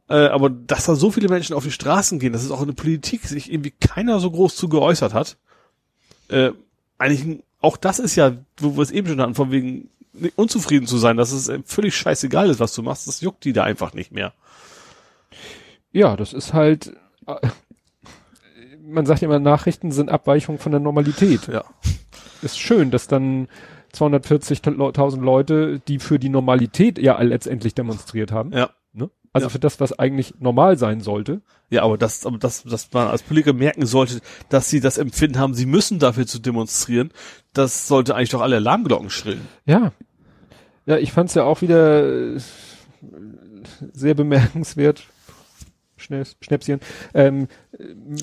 äh, 0.08 0.26
aber 0.26 0.50
dass 0.50 0.86
da 0.86 0.96
so 0.96 1.12
viele 1.12 1.28
Menschen 1.28 1.54
auf 1.54 1.62
die 1.62 1.70
Straßen 1.70 2.18
gehen, 2.18 2.32
dass 2.32 2.42
es 2.42 2.50
auch 2.50 2.60
in 2.60 2.66
der 2.66 2.74
Politik 2.74 3.26
sich 3.26 3.52
irgendwie 3.52 3.72
keiner 3.78 4.18
so 4.18 4.30
groß 4.30 4.56
zu 4.56 4.68
geäußert 4.68 5.14
hat. 5.14 5.36
Äh, 6.28 6.50
eigentlich, 6.98 7.44
auch 7.60 7.76
das 7.76 8.00
ist 8.00 8.16
ja, 8.16 8.32
wo 8.56 8.76
wir 8.76 8.82
es 8.82 8.90
eben 8.90 9.06
schon 9.06 9.20
hatten, 9.20 9.34
von 9.34 9.52
wegen 9.52 9.90
unzufrieden 10.36 10.86
zu 10.86 10.98
sein, 10.98 11.16
dass 11.16 11.30
es 11.30 11.48
äh, 11.48 11.60
völlig 11.64 11.96
scheißegal 11.96 12.50
ist, 12.50 12.60
was 12.60 12.74
du 12.74 12.82
machst, 12.82 13.06
das 13.06 13.20
juckt 13.20 13.44
die 13.44 13.52
da 13.52 13.62
einfach 13.62 13.94
nicht 13.94 14.12
mehr. 14.12 14.32
Ja, 15.92 16.16
das 16.16 16.32
ist 16.32 16.52
halt, 16.52 16.92
man 18.82 19.06
sagt 19.06 19.22
immer, 19.22 19.38
Nachrichten 19.38 19.92
sind 19.92 20.10
Abweichungen 20.10 20.58
von 20.58 20.72
der 20.72 20.80
Normalität. 20.80 21.46
Ja. 21.48 21.64
Ist 22.42 22.58
schön, 22.58 22.90
dass 22.90 23.06
dann 23.06 23.48
240.000 23.94 25.20
Leute, 25.20 25.80
die 25.80 25.98
für 25.98 26.18
die 26.18 26.28
Normalität 26.28 26.98
ja 26.98 27.20
letztendlich 27.20 27.74
demonstriert 27.74 28.32
haben. 28.32 28.52
Ja. 28.52 28.70
Ne? 28.92 29.10
Also 29.32 29.46
Ja. 29.46 29.50
für 29.50 29.58
das, 29.58 29.78
was 29.80 29.98
eigentlich 29.98 30.34
normal 30.38 30.78
sein 30.78 31.00
sollte. 31.00 31.42
Ja, 31.70 31.82
aber 31.82 31.98
das, 31.98 32.26
aber 32.26 32.38
das, 32.38 32.64
dass 32.64 32.92
man 32.92 33.08
als 33.08 33.22
Politiker 33.22 33.52
merken 33.52 33.86
sollte, 33.86 34.20
dass 34.48 34.70
sie 34.70 34.80
das 34.80 34.98
Empfinden 34.98 35.38
haben, 35.38 35.54
sie 35.54 35.66
müssen 35.66 35.98
dafür 35.98 36.26
zu 36.26 36.38
demonstrieren, 36.40 37.12
das 37.52 37.86
sollte 37.86 38.14
eigentlich 38.16 38.30
doch 38.30 38.40
alle 38.40 38.56
Alarmglocken 38.56 39.10
schrillen. 39.10 39.46
Ja. 39.66 39.92
Ja, 40.86 40.96
ich 40.96 41.12
fand's 41.12 41.34
ja 41.34 41.44
auch 41.44 41.60
wieder 41.62 42.34
äh, 42.36 42.40
sehr 43.92 44.14
bemerkenswert. 44.14 45.04
Schnell, 46.10 46.26
Schnäpschen. 46.40 46.80
Ähm, 47.14 47.46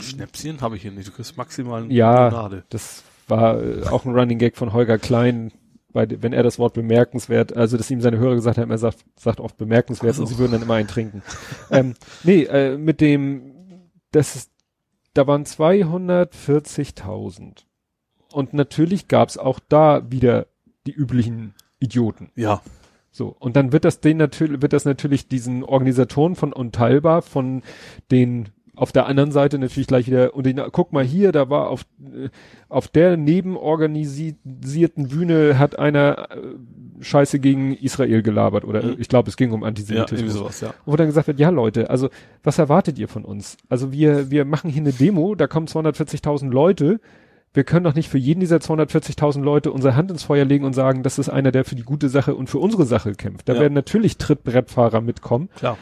Schnäpschen 0.02 0.60
habe 0.60 0.76
ich 0.76 0.82
hier 0.82 0.92
nicht, 0.92 1.08
du 1.08 1.14
kriegst 1.14 1.38
maximal 1.38 1.90
Ja. 1.92 2.28
Limonade. 2.28 2.64
das 2.70 3.04
war 3.30 3.62
äh, 3.64 3.84
auch 3.84 4.04
ein 4.06 4.14
Running 4.14 4.40
Gag 4.40 4.58
von 4.58 4.74
Holger 4.74 4.98
Klein, 4.98 5.54
bei, 5.94 6.06
wenn 6.22 6.34
er 6.34 6.44
das 6.44 6.60
Wort 6.60 6.74
bemerkenswert, 6.74 7.56
also 7.56 7.78
dass 7.78 7.90
ihm 7.90 8.02
seine 8.02 8.18
Hörer 8.18 8.36
gesagt 8.36 8.58
haben, 8.58 8.70
er 8.72 8.78
sagt, 8.78 8.98
sagt 9.18 9.40
oft 9.40 9.56
bemerkenswert 9.58 10.12
Ach 10.14 10.18
so. 10.18 10.24
und 10.24 10.28
sie 10.28 10.38
würden 10.38 10.52
dann 10.52 10.64
immer 10.64 10.74
einen 10.74 10.90
trinken. 10.90 11.24
ähm, 11.72 11.94
nee, 12.24 12.44
äh, 12.44 12.78
mit 12.78 13.00
dem, 13.00 13.54
das 14.12 14.36
ist, 14.36 14.52
da 15.14 15.28
waren 15.28 15.46
240.000. 15.46 17.64
Und 18.34 18.54
natürlich 18.54 19.08
gab's 19.08 19.38
auch 19.38 19.62
da 19.70 20.12
wieder 20.12 20.48
die 20.86 20.92
üblichen 20.92 21.54
Idioten. 21.80 22.32
Ja, 22.36 22.62
So. 23.18 23.35
Und 23.39 23.56
dann 23.56 23.72
wird 23.72 23.84
das 23.84 23.99
den 23.99 24.18
natürlich, 24.18 24.61
wird 24.61 24.73
das 24.73 24.85
natürlich 24.85 25.27
diesen 25.27 25.64
Organisatoren 25.64 26.35
von 26.35 26.53
Unteilbar, 26.53 27.23
von 27.23 27.64
den 28.11 28.49
auf 28.76 28.91
der 28.91 29.07
anderen 29.07 29.31
Seite 29.31 29.57
natürlich 29.57 29.88
gleich 29.88 30.06
wieder, 30.06 30.35
und 30.35 30.45
den, 30.45 30.61
guck 30.72 30.94
mal 30.94 31.03
hier, 31.03 31.31
da 31.31 31.49
war 31.49 31.69
auf, 31.72 31.88
äh, 31.99 32.30
auf 32.69 32.88
der 32.88 33.18
nebenorganisierten 33.18 35.07
Bühne 35.07 35.57
hat 35.57 35.80
einer 35.80 36.30
äh, 36.30 36.38
Scheiße 37.02 37.39
gegen 37.39 37.73
Israel 37.76 38.22
gelabert 38.22 38.65
oder 38.65 38.84
Mhm. 38.84 38.95
ich 38.99 39.07
glaube, 39.07 39.30
es 39.30 39.38
ging 39.38 39.52
um 39.52 39.61
ja, 39.61 39.68
Antisemitismus. 39.68 40.19
irgendwie 40.19 40.38
sowas, 40.38 40.61
ja. 40.61 40.76
Wo 40.85 40.95
dann 40.95 41.07
gesagt 41.07 41.26
wird, 41.27 41.39
ja 41.39 41.49
Leute, 41.49 41.89
also 41.89 42.10
was 42.44 42.60
erwartet 42.60 42.99
ihr 42.99 43.07
von 43.07 43.26
uns? 43.26 43.57
Also 43.68 43.91
wir, 43.91 44.30
wir 44.30 44.45
machen 44.45 44.69
hier 44.69 44.84
eine 44.84 44.94
Demo, 44.94 45.34
da 45.34 45.48
kommen 45.48 45.65
240.000 45.65 46.52
Leute. 46.52 46.99
Wir 47.53 47.64
können 47.64 47.86
doch 47.86 47.95
nicht 47.95 48.10
für 48.10 48.18
jeden 48.18 48.40
dieser 48.40 48.57
240.000 48.57 49.41
Leute 49.41 49.72
unsere 49.72 49.95
Hand 49.95 50.11
ins 50.11 50.24
Feuer 50.24 50.45
legen 50.45 50.65
und 50.65 50.74
sagen, 50.74 51.02
das 51.03 51.18
ist 51.18 51.30
einer, 51.30 51.52
der 51.52 51.65
für 51.65 51.76
die 51.76 51.84
gute 51.84 52.10
Sache 52.10 52.36
und 52.36 52.49
für 52.49 52.60
unsere 52.60 52.86
Sache 52.86 53.14
kämpft. 53.15 53.49
Da 53.49 53.53
Ja. 53.56 53.61
werden 53.61 53.74
natürlich 53.74 54.18
Trittbrettfahrer 54.18 55.02
mitkommen. 55.02 55.49
Klar. 55.56 55.78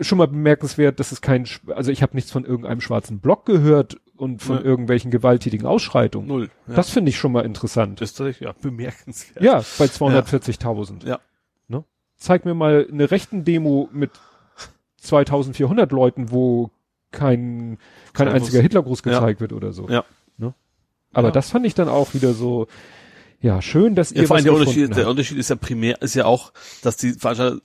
Schon 0.00 0.18
mal 0.18 0.26
bemerkenswert, 0.26 0.98
dass 0.98 1.12
es 1.12 1.20
kein, 1.20 1.46
also 1.74 1.90
ich 1.92 2.02
habe 2.02 2.14
nichts 2.16 2.30
von 2.30 2.44
irgendeinem 2.44 2.80
schwarzen 2.80 3.20
Block 3.20 3.46
gehört 3.46 3.96
und 4.16 4.42
von 4.42 4.56
Nee. 4.56 4.62
irgendwelchen 4.62 5.10
gewalttätigen 5.10 5.66
Ausschreitungen. 5.66 6.26
Null. 6.28 6.50
Ja. 6.66 6.74
Das 6.74 6.90
finde 6.90 7.10
ich 7.10 7.18
schon 7.18 7.32
mal 7.32 7.44
interessant. 7.44 8.00
ist 8.00 8.14
tatsächlich, 8.16 8.46
ja, 8.48 8.54
bemerkenswert. 8.60 9.44
Ja, 9.44 9.62
bei 9.78 9.86
240.000. 9.86 11.04
Ja. 11.06 11.20
Ne? 11.68 11.84
Zeig 12.16 12.44
mir 12.44 12.54
mal 12.54 12.86
eine 12.90 13.10
rechten 13.10 13.44
Demo 13.44 13.88
mit 13.92 14.10
2400 14.98 15.92
Leuten, 15.92 16.30
wo 16.30 16.70
kein, 17.12 17.78
kein 18.12 18.28
einziger. 18.28 18.60
Hitlergruß 18.60 19.02
Ja. 19.04 19.12
gezeigt 19.12 19.40
wird 19.40 19.52
oder 19.52 19.72
so. 19.72 19.88
Ja. 19.88 20.04
Aber 21.16 21.28
Ja. 21.28 21.32
das 21.32 21.50
fand 21.50 21.64
ich 21.66 21.74
dann 21.74 21.88
auch 21.88 22.14
wieder 22.14 22.32
so, 22.34 22.66
ja, 23.40 23.62
schön, 23.62 23.94
dass 23.94 24.10
Ja, 24.10 24.22
ihr 24.22 24.28
vor 24.28 24.36
was 24.36 24.44
allem 24.44 24.54
der 24.54 24.60
Unterschied, 24.60 24.90
der 24.90 24.96
habt. 25.04 25.10
Unterschied 25.10 25.38
ist 25.38 25.50
ja 25.50 25.56
primär, 25.56 26.00
ist 26.02 26.14
ja 26.14 26.24
auch, 26.26 26.52
dass 26.82 26.96
die 26.96 27.12
Veranstalter 27.14 27.60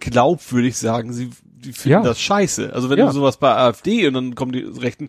glaubwürdig 0.00 0.76
sagen, 0.76 1.12
sie 1.12 1.30
die 1.44 1.72
finden 1.72 1.90
Ja. 1.90 2.02
das 2.02 2.20
scheiße. 2.20 2.72
Also 2.72 2.90
wenn 2.90 2.98
Ja. 2.98 3.06
du 3.06 3.12
sowas 3.12 3.38
bei 3.38 3.54
AfD 3.54 4.06
und 4.06 4.14
dann 4.14 4.34
kommen 4.34 4.52
die 4.52 4.60
Rechten, 4.60 5.08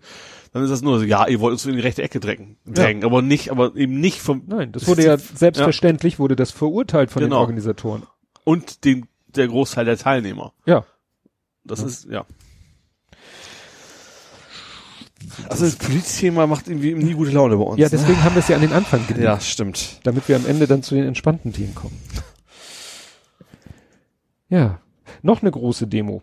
dann 0.54 0.64
ist 0.64 0.70
das 0.70 0.82
nur 0.82 0.98
so, 1.00 1.06
ja, 1.06 1.28
ihr 1.28 1.40
wollt 1.40 1.52
uns 1.54 1.66
in 1.66 1.74
die 1.74 1.82
rechte 1.82 2.02
Ecke 2.04 2.20
drängen, 2.20 2.58
drängen, 2.66 3.04
aber 3.04 3.22
nicht, 3.22 3.52
aber 3.52 3.76
eben 3.76 4.00
nicht 4.00 4.20
vom 4.22 4.44
Nein, 4.48 4.72
das 4.72 4.88
wurde 4.88 5.04
ja 5.06 5.18
selbstverständlich, 5.18 6.20
wurde 6.20 6.36
das 6.36 6.52
verurteilt 6.52 7.12
von 7.12 7.22
den 7.22 7.30
Genau. 7.30 7.42
Organisatoren. 7.42 8.04
und 8.44 8.86
den 8.86 9.08
der 9.28 9.48
Großteil 9.50 9.86
der 9.86 9.98
Teilnehmer. 9.98 10.54
Ja. 10.66 10.86
Das 11.64 11.82
ist 11.84 12.08
ja. 12.10 12.26
Also 15.50 15.66
das 15.66 15.76
Polizthema 15.76 16.48
macht 16.48 16.68
irgendwie 16.68 16.94
nie 16.94 17.14
gute 17.14 17.32
Laune 17.32 17.58
bei 17.58 17.64
uns. 17.64 17.80
Ja, 17.80 17.88
ne? 17.88 17.92
deswegen 17.92 18.24
haben 18.24 18.36
wir 18.36 18.40
es 18.40 18.48
ja 18.48 18.56
an 18.56 18.62
den 18.62 18.74
Anfang 18.74 19.06
gelegt. 19.08 19.24
Ja, 19.24 19.40
stimmt. 19.40 20.00
damit 20.04 20.28
wir 20.28 20.36
am 20.36 20.46
Ende 20.46 20.68
dann 20.68 20.84
zu 20.84 20.96
den 20.96 21.06
entspannten 21.06 21.54
Themen 21.54 21.76
kommen. 21.76 21.98
Ja, 24.50 24.80
noch 25.22 25.42
eine 25.42 25.52
große 25.52 25.88
Demo. 25.88 26.22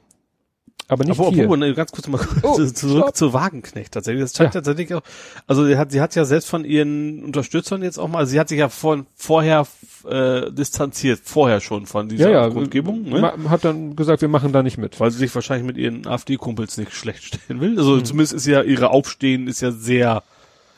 Aber 0.88 1.04
nicht 1.04 1.18
Aber 1.18 1.30
hier. 1.30 1.44
obwohl, 1.44 1.56
ne, 1.58 1.72
ganz 1.74 1.92
kurz 1.92 2.06
mal 2.08 2.20
Oh, 2.42 2.56
zu- 2.56 2.72
zurück 2.74 3.02
stopp. 3.04 3.16
zu 3.16 3.32
Wagenknecht 3.32 3.92
tatsächlich. 3.92 4.22
Das 4.22 4.34
scheint 4.36 4.54
Ja. 4.54 4.60
tatsächlich 4.60 4.92
auch, 4.94 5.02
also 5.46 5.64
sie 5.64 5.78
hat, 5.78 5.92
sie 5.92 6.00
hat 6.00 6.14
ja 6.14 6.24
selbst 6.26 6.48
von 6.48 6.64
ihren 6.64 7.24
Unterstützern 7.24 7.82
jetzt 7.82 7.98
auch 7.98 8.08
mal, 8.08 8.18
also 8.18 8.30
sie 8.32 8.40
hat 8.40 8.48
sich 8.50 8.58
ja 8.58 8.68
von, 8.68 9.06
vorher 9.16 9.66
äh, 10.08 10.52
distanziert, 10.52 11.20
vorher 11.24 11.60
schon 11.62 11.86
von 11.86 12.08
dieser 12.10 12.30
ja, 12.30 12.42
ja, 12.46 12.50
Kundgebung, 12.50 13.04
ne? 13.08 13.32
hat 13.48 13.64
dann 13.64 13.96
gesagt, 13.96 14.20
wir 14.20 14.28
machen 14.28 14.52
da 14.52 14.62
nicht 14.62 14.76
mit. 14.76 15.00
weil 15.00 15.10
sie 15.10 15.18
sich 15.18 15.34
wahrscheinlich 15.34 15.66
mit 15.66 15.78
ihren 15.78 16.06
AfD-Kumpels 16.06 16.76
nicht 16.76 16.92
schlecht 16.92 17.24
stellen 17.24 17.60
will. 17.62 17.78
Also 17.78 17.96
Hm. 17.96 18.04
zumindest 18.04 18.34
ist 18.34 18.46
ja 18.46 18.60
ihre 18.62 18.90
Aufstehen 18.90 19.48
ist 19.48 19.62
ja 19.62 19.70
sehr, 19.72 20.22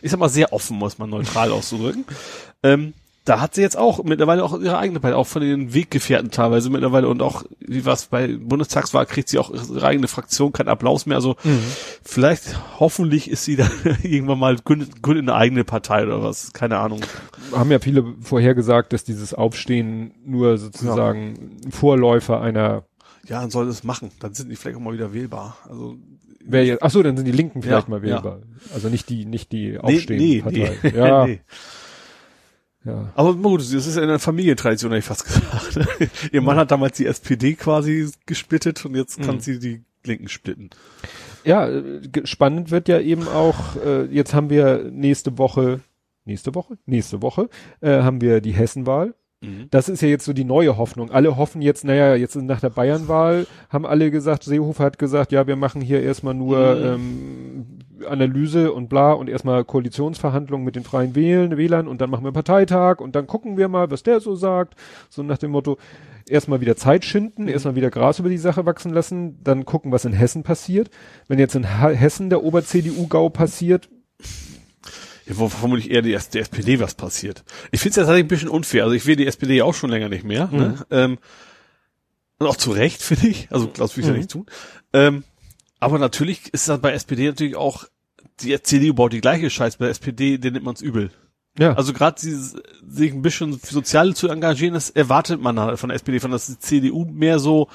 ich 0.03 0.13
sag 0.13 0.21
mal 0.21 0.29
sehr 0.29 0.53
offen, 0.53 0.77
muss 0.79 0.99
man 0.99 1.11
neutral 1.11 1.51
auszudrücken. 1.51 2.05
Ähm, 2.63 2.93
da 3.27 3.41
hat 3.41 3.55
sie 3.55 3.61
jetzt 3.61 3.77
auch 3.77 4.03
mittlerweile 4.05 4.43
auch 4.43 4.59
ihre 4.59 4.79
eigene 4.79 5.01
Partei, 5.01 5.17
auch 5.17 5.27
von 5.27 5.43
den 5.43 5.75
Weggefährten 5.75 6.31
teilweise 6.31 6.71
mittlerweile 6.71 7.09
und 7.09 7.21
auch, 7.21 7.45
wie 7.61 7.85
was 7.85 8.07
bei 8.07 8.29
Bundestagswahl 8.29 9.05
kriegt 9.05 9.29
sie 9.29 9.39
auch 9.39 9.51
ihre 9.53 9.87
eigene 9.87 10.09
Fraktion, 10.09 10.53
kein 10.53 10.69
Applaus 10.69 11.05
mehr. 11.07 11.17
Also 11.17 11.37
Mhm. 11.45 11.61
vielleicht, 12.03 12.59
hoffentlich 12.81 13.31
ist 13.31 13.45
sie 13.45 13.57
dann 13.57 13.71
irgendwann 14.03 14.39
mal 14.39 14.57
gründet, 14.57 15.03
gründet 15.03 15.25
eine 15.29 15.35
eigene 15.35 15.65
Partei 15.65 16.05
oder 16.05 16.23
was, 16.23 16.53
keine 16.53 16.79
Ahnung. 16.79 17.01
Haben 17.53 17.71
ja 17.71 17.79
viele 17.81 18.15
vorhergesagt, 18.23 18.93
dass 18.93 19.05
dieses 19.05 19.35
Aufstehen 19.35 20.15
nur 20.25 20.57
sozusagen 20.59 21.59
ein 21.67 21.73
Vorläufer 21.73 22.41
einer 22.41 22.85
Ja, 23.29 23.41
dann 23.41 23.51
soll 23.51 23.67
das 23.67 23.85
machen. 23.85 24.11
Dann 24.21 24.35
sind 24.35 24.49
die 24.51 24.57
vielleicht 24.57 24.77
auch 24.77 24.81
mal 24.81 24.95
wieder 24.95 25.13
wählbar. 25.13 25.57
Also 25.69 25.97
wer 26.45 26.65
jetzt, 26.65 26.83
ach 26.83 26.91
so, 26.91 27.03
dann 27.03 27.17
sind 27.17 27.27
die 27.27 27.33
Linken 27.33 27.63
vielleicht 27.63 27.89
Ja, 27.89 27.91
mal 27.91 28.03
wählbar. 28.03 28.39
Also 28.73 28.89
nicht 28.89 29.09
die, 29.09 29.25
nicht 29.25 29.51
die 29.53 29.79
Aufstehen-Partei. 29.79 30.79
nee, 30.83 30.91
Ja, 30.97 31.27
nee. 31.27 31.41
Ja. 32.87 33.13
Aber 33.15 33.35
gut, 33.35 33.61
das 33.61 33.73
ist 33.73 33.97
ja 33.97 34.03
eine 34.03 34.19
Familientradition, 34.19 34.93
hätte 34.93 35.01
ich 35.01 35.05
fast 35.05 35.25
gesagt. 35.27 35.79
Ihr 36.33 36.41
Mann 36.43 36.57
hat 36.57 36.71
damals 36.71 36.97
die 36.97 37.07
SPD 37.07 37.55
quasi 37.55 38.09
gesplittet 38.27 38.85
und 38.85 38.95
jetzt 38.95 39.21
kann 39.21 39.37
Mhm. 39.37 39.41
sie 39.41 39.59
die 39.59 39.83
Linken 40.05 40.29
splitten. 40.29 40.71
Ja, 41.45 41.69
äh, 41.69 42.01
spannend 42.25 42.71
wird 42.71 42.89
ja 42.89 43.01
eben 43.01 43.29
auch, 43.29 43.77
äh, 43.85 44.05
jetzt 44.07 44.35
haben 44.35 44.51
wir 44.51 44.85
nächste 44.91 45.37
Woche, 45.39 45.81
nächste 46.25 46.55
Woche? 46.55 46.79
Nächste 46.87 47.23
Woche, 47.23 47.49
äh, 47.81 48.03
haben 48.03 48.21
wir 48.21 48.41
die 48.41 48.53
Hessenwahl. 48.53 49.15
Das 49.71 49.89
ist 49.89 50.01
ja 50.03 50.09
jetzt 50.09 50.25
so 50.25 50.33
die 50.33 50.45
neue 50.45 50.77
Hoffnung. 50.77 51.13
Alle 51.13 51.37
hoffen 51.37 51.63
jetzt, 51.63 51.85
naja, 51.85 52.17
jetzt 52.17 52.35
nach 52.35 52.59
der 52.61 52.71
Bayernwahl 52.71 53.47
haben 53.69 53.87
alle 53.87 54.11
gesagt, 54.11 54.43
Seehofer 54.43 54.83
hat 54.83 54.99
gesagt, 54.99 55.31
ja, 55.31 55.47
wir 55.47 55.55
machen 55.55 55.81
hier 55.83 56.03
erstmal 56.03 56.35
nur 56.35 56.75
Mhm. 56.75 56.85
ähm, 56.85 57.67
Analyse 58.09 58.73
und 58.73 58.89
bla 58.89 59.13
und 59.13 59.29
erstmal 59.29 59.65
Koalitionsverhandlungen 59.65 60.65
mit 60.65 60.77
den 60.77 60.85
Freien 60.85 61.15
Wählen, 61.15 61.57
Wählern 61.57 61.89
und 61.89 62.01
dann 62.01 62.11
machen 62.11 62.25
wir 62.25 62.33
Parteitag 62.33 63.01
und 63.01 63.15
dann 63.17 63.27
gucken 63.27 63.57
wir 63.57 63.69
mal, 63.69 63.91
was 63.91 64.03
der 64.03 64.21
so 64.21 64.35
sagt. 64.37 64.75
So 65.09 65.23
nach 65.23 65.39
dem 65.39 65.53
Motto, 65.53 65.79
erstmal 66.29 66.61
wieder 66.61 66.77
Zeit 66.77 67.05
schinden, 67.05 67.49
erstmal 67.49 67.75
wieder 67.77 67.91
Gras 67.91 68.19
über 68.19 68.29
die 68.29 68.39
Sache 68.39 68.67
wachsen 68.67 68.93
lassen, 68.93 69.39
dann 69.43 69.65
gucken, 69.65 69.93
was 69.93 70.05
in 70.05 70.13
Hessen 70.13 70.43
passiert. 70.43 70.91
Wenn 71.29 71.39
jetzt 71.39 71.55
in 71.55 71.65
Hessen 71.65 72.29
der 72.31 72.43
Ober-CDU-Gau 72.43 73.29
passiert, 73.31 73.89
Ja, 75.27 75.39
wo 75.39 75.49
vermutlich 75.49 75.91
eher 75.91 76.03
die, 76.03 76.11
der 76.13 76.41
SPD 76.41 76.79
was 76.81 76.95
passiert. 76.95 77.45
Ich 77.73 77.81
finde 77.81 77.91
es 77.91 77.97
ja 77.97 78.03
tatsächlich 78.03 78.25
ein 78.27 78.29
bisschen 78.29 78.49
unfair. 78.49 78.85
Also 78.85 78.95
ich 78.95 79.07
will 79.07 79.17
die 79.17 79.27
SPD 79.27 79.57
ja 79.57 79.65
auch 79.65 79.75
schon 79.75 79.91
länger 79.91 80.09
nicht 80.09 80.25
mehr. 80.25 80.47
Mhm. 80.53 80.59
Ne? 80.59 80.87
Ähm, 80.91 81.19
und 82.39 82.47
auch 82.47 82.57
zu 82.57 82.71
Recht, 82.71 83.03
finde 83.03 83.29
ich. 83.29 83.49
Also 83.51 83.67
das 83.67 83.97
will 83.97 84.03
ich 84.03 84.09
ja 84.09 84.13
Mhm. 84.13 84.19
nicht 84.19 84.31
tun. 84.31 84.47
Ähm, 84.93 85.25
aber 85.87 85.99
natürlich 85.99 86.53
ist 86.53 86.69
das 86.69 86.81
bei 86.81 86.93
SPD 86.93 87.27
natürlich 87.29 87.57
auch, 87.57 87.85
die 88.41 88.61
CDU 88.63 88.93
baut 88.93 89.13
die 89.15 89.21
gleiche 89.23 89.49
Scheiße. 89.49 89.79
Bei 89.79 89.87
der 89.87 89.93
SPD, 89.93 90.37
den 90.37 90.53
nimmt 90.53 90.67
man's 90.67 90.83
übel. 90.83 91.11
ja, 91.59 91.73
Also 91.73 91.93
gerade 91.95 92.21
sich 92.21 93.13
ein 93.13 93.23
bisschen 93.23 93.59
für 93.59 93.73
Soziale 93.73 94.13
zu 94.15 94.29
engagieren, 94.29 94.75
das 94.75 94.91
erwartet 94.91 95.41
man 95.41 95.59
halt 95.59 95.79
von 95.79 95.89
der 95.89 95.97
SPD, 95.97 96.21
von 96.21 96.31
dass 96.31 96.47
die 96.47 96.59
CDU 96.59 97.05
mehr 97.07 97.39
so 97.39 97.69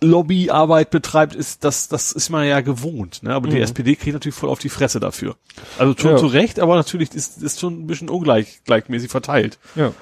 Lobbyarbeit 0.00 0.90
betreibt, 0.90 1.34
ist 1.34 1.62
das, 1.64 1.88
das 1.88 2.10
ist 2.12 2.28
man 2.28 2.46
ja 2.46 2.60
gewohnt, 2.60 3.22
ne? 3.22 3.34
Aber 3.34 3.48
die 3.48 3.56
Mhm. 3.56 3.62
SPD 3.62 3.94
kriegt 3.94 4.14
natürlich 4.14 4.34
voll 4.34 4.50
auf 4.50 4.58
die 4.58 4.68
Fresse 4.68 4.98
dafür. 4.98 5.36
Also 5.78 5.94
schon 5.96 6.10
Ja. 6.12 6.16
zu 6.16 6.26
Recht, 6.26 6.58
aber 6.58 6.74
natürlich 6.74 7.14
ist, 7.14 7.40
ist 7.40 7.60
schon 7.60 7.80
ein 7.82 7.86
bisschen 7.86 8.08
ungleich, 8.10 8.62
gleichmäßig 8.64 9.10
verteilt. 9.10 9.58
Ja. 9.76 9.92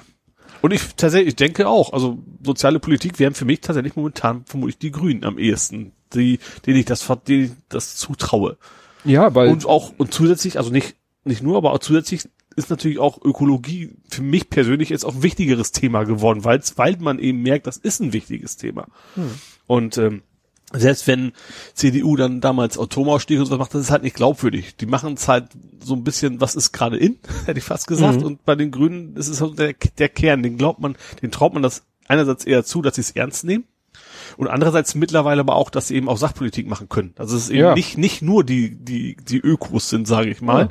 Und 0.61 0.71
ich 0.71 0.81
tatsächlich, 0.95 1.29
ich 1.29 1.35
denke 1.35 1.67
auch, 1.67 1.93
also 1.93 2.19
soziale 2.43 2.79
Politik 2.79 3.19
wären 3.19 3.33
für 3.33 3.45
mich 3.45 3.61
tatsächlich 3.61 3.95
momentan 3.95 4.45
vermutlich 4.45 4.77
die 4.77 4.91
Grünen 4.91 5.23
am 5.23 5.37
ehesten, 5.37 5.93
die, 6.13 6.39
denen 6.65 6.77
ich 6.77 6.85
das, 6.85 7.07
denen 7.27 7.45
ich 7.45 7.51
das 7.69 7.95
zutraue. 7.95 8.57
Ja, 9.03 9.33
weil 9.33 9.49
Und 9.49 9.65
auch, 9.65 9.93
und 9.97 10.13
zusätzlich, 10.13 10.57
also 10.57 10.69
nicht, 10.69 10.95
nicht 11.23 11.41
nur, 11.41 11.57
aber 11.57 11.73
auch 11.73 11.79
zusätzlich 11.79 12.27
ist 12.55 12.69
natürlich 12.69 12.99
auch 12.99 13.19
Ökologie 13.23 13.95
für 14.09 14.21
mich 14.21 14.49
persönlich 14.49 14.89
jetzt 14.89 15.05
auch 15.05 15.15
ein 15.15 15.23
wichtigeres 15.23 15.71
Thema 15.71 16.03
geworden, 16.03 16.43
weil, 16.43 16.61
weil 16.75 16.97
man 16.99 17.17
eben 17.17 17.41
merkt, 17.41 17.65
das 17.65 17.77
ist 17.77 18.01
ein 18.01 18.13
wichtiges 18.13 18.57
Thema. 18.57 18.87
Und 19.67 19.97
ähm, 19.97 20.21
selbst 20.73 21.07
wenn 21.07 21.33
CDU 21.73 22.15
dann 22.15 22.41
damals 22.41 22.77
Atomausstieg 22.79 23.39
und 23.39 23.45
so 23.45 23.57
macht, 23.57 23.73
das 23.73 23.81
ist 23.81 23.91
halt 23.91 24.03
nicht 24.03 24.15
glaubwürdig. 24.15 24.75
Die 24.77 24.85
machen 24.85 25.13
es 25.13 25.27
halt 25.27 25.47
so 25.83 25.95
ein 25.95 26.03
bisschen, 26.03 26.41
was 26.41 26.55
ist 26.55 26.71
gerade 26.71 26.97
in, 26.97 27.17
hätte 27.45 27.59
ich 27.59 27.65
fast 27.65 27.87
gesagt. 27.87 28.19
Mhm. 28.21 28.25
Und 28.25 28.45
bei 28.45 28.55
den 28.55 28.71
Grünen 28.71 29.15
ist 29.15 29.27
es 29.27 29.41
halt 29.41 29.59
der, 29.59 29.73
der 29.97 30.09
Kern, 30.09 30.43
den 30.43 30.57
glaubt 30.57 30.79
man, 30.79 30.95
den 31.21 31.31
traut 31.31 31.53
man 31.53 31.63
das 31.63 31.83
einerseits 32.07 32.45
eher 32.45 32.63
zu, 32.63 32.81
dass 32.81 32.95
sie 32.95 33.01
es 33.01 33.11
ernst 33.11 33.43
nehmen. 33.43 33.65
Und 34.37 34.47
andererseits 34.47 34.95
mittlerweile 34.95 35.41
aber 35.41 35.55
auch, 35.55 35.69
dass 35.69 35.89
sie 35.89 35.95
eben 35.95 36.07
auch 36.07 36.17
Sachpolitik 36.17 36.65
machen 36.67 36.87
können. 36.87 37.13
Also 37.17 37.35
es 37.35 37.43
ist 37.45 37.49
eben 37.49 37.59
Ja. 37.59 37.73
nicht, 37.75 37.97
nicht 37.97 38.21
nur 38.21 38.43
die, 38.45 38.75
die, 38.75 39.17
die 39.17 39.39
Ökos 39.39 39.89
sind, 39.89 40.07
sage 40.07 40.29
ich 40.29 40.41
mal, 40.41 40.63
Ja. 40.65 40.69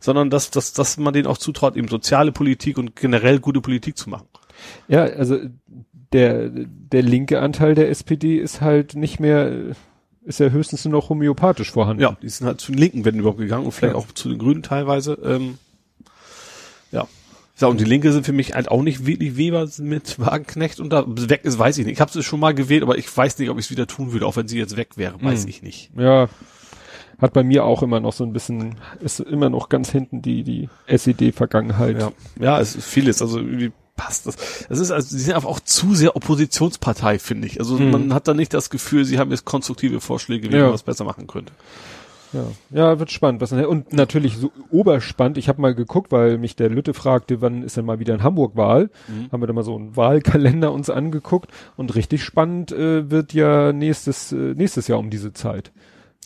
sondern 0.00 0.28
dass, 0.28 0.50
dass, 0.50 0.74
dass 0.74 0.98
man 0.98 1.14
denen 1.14 1.26
auch 1.26 1.38
zutraut, 1.38 1.76
eben 1.76 1.88
soziale 1.88 2.32
Politik 2.32 2.76
und 2.76 2.96
generell 2.96 3.40
gute 3.40 3.60
Politik 3.62 3.96
zu 3.96 4.10
machen. 4.10 4.26
Ja, 4.88 5.04
also 5.04 5.38
der, 6.12 6.48
der 6.50 7.02
linke 7.02 7.40
Anteil 7.40 7.74
der 7.74 7.90
SPD 7.90 8.36
ist 8.38 8.60
halt 8.60 8.94
nicht 8.94 9.20
mehr, 9.20 9.52
ist 10.24 10.40
ja 10.40 10.48
höchstens 10.50 10.84
nur 10.84 10.92
noch 10.92 11.08
homöopathisch 11.10 11.70
vorhanden. 11.70 12.02
Ja, 12.02 12.16
die 12.22 12.28
sind 12.28 12.46
halt 12.46 12.60
zu 12.60 12.72
den 12.72 12.78
Linken, 12.78 13.04
wenn 13.04 13.16
überhaupt 13.18 13.38
gegangen 13.38 13.66
und 13.66 13.72
vielleicht 13.72 13.94
Ja. 13.94 14.00
auch 14.00 14.06
zu 14.12 14.28
den 14.28 14.38
Grünen 14.38 14.62
teilweise. 14.62 15.18
Ähm, 15.24 15.58
ja. 16.92 17.06
Ja, 17.60 17.66
und 17.66 17.80
die 17.80 17.84
Linke 17.84 18.12
sind 18.12 18.24
für 18.24 18.32
mich 18.32 18.54
halt 18.54 18.70
auch 18.70 18.82
nicht 18.82 19.04
wirklich 19.04 19.36
Weber 19.36 19.68
mit 19.78 20.18
Wagenknecht 20.20 20.78
und 20.78 20.90
da 20.92 21.04
weg 21.06 21.40
ist, 21.44 21.58
weiß 21.58 21.76
ich 21.78 21.86
nicht. 21.86 21.94
Ich 21.94 22.00
habe 22.00 22.16
es 22.16 22.24
schon 22.24 22.38
mal 22.38 22.54
gewählt, 22.54 22.82
aber 22.84 22.96
ich 22.96 23.14
weiß 23.14 23.36
nicht, 23.40 23.50
ob 23.50 23.58
ich 23.58 23.64
es 23.66 23.70
wieder 23.72 23.86
tun 23.88 24.12
würde, 24.12 24.26
auch 24.26 24.36
wenn 24.36 24.46
sie 24.46 24.58
jetzt 24.58 24.76
weg 24.76 24.90
wäre, 24.96 25.20
weiß 25.20 25.42
Hm. 25.42 25.48
ich 25.48 25.62
nicht. 25.62 25.90
Ja, 25.98 26.28
hat 27.20 27.32
bei 27.32 27.42
mir 27.42 27.64
auch 27.64 27.82
immer 27.82 27.98
noch 27.98 28.12
so 28.12 28.22
ein 28.22 28.32
bisschen, 28.32 28.76
ist 29.00 29.18
immer 29.18 29.50
noch 29.50 29.68
ganz 29.68 29.90
hinten 29.90 30.22
die, 30.22 30.44
die 30.44 30.68
SED-Vergangenheit. 30.86 31.98
Ja, 32.00 32.12
ja, 32.40 32.60
es 32.60 32.76
ist 32.76 32.86
vieles, 32.86 33.20
also 33.20 33.38
irgendwie 33.40 33.72
passt 33.98 34.26
das. 34.26 34.36
Es 34.70 34.78
ist 34.78 34.90
also, 34.90 35.14
sie 35.14 35.22
sind 35.22 35.34
einfach 35.34 35.50
auch 35.50 35.60
zu 35.60 35.94
sehr 35.94 36.16
Oppositionspartei, 36.16 37.18
finde 37.18 37.46
ich. 37.46 37.60
Also 37.60 37.76
Mhm. 37.76 37.90
man 37.90 38.14
hat 38.14 38.26
da 38.28 38.32
nicht 38.32 38.54
das 38.54 38.70
Gefühl, 38.70 39.04
sie 39.04 39.18
haben 39.18 39.30
jetzt 39.30 39.44
konstruktive 39.44 40.00
Vorschläge, 40.00 40.50
wie 40.50 40.56
Ja. 40.56 40.64
man 40.64 40.72
was 40.72 40.82
besser 40.84 41.04
machen 41.04 41.26
könnte. 41.26 41.52
Ja, 42.32 42.44
ja 42.70 42.98
wird 42.98 43.10
spannend. 43.10 43.40
Was, 43.40 43.52
und 43.52 43.92
natürlich 43.92 44.36
so 44.36 44.52
oberspannend. 44.70 45.38
Ich 45.38 45.48
habe 45.48 45.60
mal 45.62 45.74
geguckt, 45.74 46.12
weil 46.12 46.38
mich 46.38 46.56
der 46.56 46.68
Lütte 46.68 46.92
fragte, 46.94 47.40
wann 47.40 47.62
ist 47.62 47.76
denn 47.76 47.86
mal 47.86 47.98
wieder 48.00 48.14
in 48.14 48.22
Hamburg 48.22 48.56
Wahl? 48.56 48.90
Mhm. 49.08 49.30
Haben 49.32 49.42
wir 49.42 49.46
da 49.46 49.52
mal 49.52 49.64
so 49.64 49.74
einen 49.74 49.96
Wahlkalender 49.96 50.72
uns 50.72 50.90
angeguckt. 50.90 51.50
Und 51.76 51.94
richtig 51.94 52.22
spannend 52.22 52.70
äh, 52.72 53.10
wird 53.10 53.32
ja 53.32 53.72
nächstes, 53.72 54.32
äh, 54.32 54.54
nächstes 54.54 54.88
Jahr 54.88 54.98
um 54.98 55.10
diese 55.10 55.32
Zeit. 55.32 55.72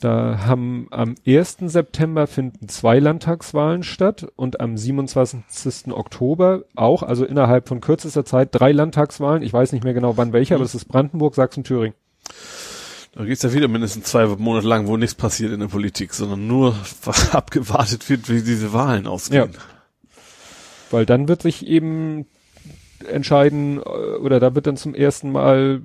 Da 0.02 0.46
haben 0.46 0.88
am 0.90 1.14
1. 1.24 1.58
September 1.66 2.26
finden 2.26 2.68
zwei 2.68 2.98
Landtagswahlen 2.98 3.84
statt 3.84 4.26
und 4.34 4.60
am 4.60 4.76
27. 4.76 5.92
Oktober 5.92 6.64
auch, 6.74 7.04
also 7.04 7.24
innerhalb 7.24 7.68
von 7.68 7.80
kürzester 7.80 8.24
Zeit, 8.24 8.48
drei 8.50 8.72
Landtagswahlen. 8.72 9.44
Ich 9.44 9.52
weiß 9.52 9.70
nicht 9.70 9.84
mehr 9.84 9.94
genau 9.94 10.16
wann 10.16 10.32
welche, 10.32 10.56
aber 10.56 10.64
es 10.64 10.74
ist 10.74 10.86
Brandenburg, 10.86 11.36
Sachsen, 11.36 11.62
Thüringen. 11.62 11.94
Da 13.14 13.24
geht's 13.24 13.42
ja 13.42 13.52
wieder 13.52 13.68
mindestens 13.68 14.06
zwei 14.06 14.26
Monate 14.26 14.66
lang, 14.66 14.88
wo 14.88 14.96
nichts 14.96 15.14
passiert 15.14 15.52
in 15.52 15.60
der 15.60 15.68
Politik, 15.68 16.14
sondern 16.14 16.48
nur 16.48 16.74
abgewartet 17.30 18.10
wird, 18.10 18.28
wie 18.28 18.42
diese 18.42 18.72
Wahlen 18.72 19.06
ausgehen. 19.06 19.52
Weil 20.90 21.06
dann 21.06 21.28
wird 21.28 21.42
sich 21.42 21.64
eben 21.64 22.26
entscheiden, 23.08 23.78
äh, 23.78 23.80
oder 23.80 24.40
da 24.40 24.56
wird 24.56 24.66
dann 24.66 24.76
zum 24.76 24.96
ersten 24.96 25.30
Mal 25.30 25.80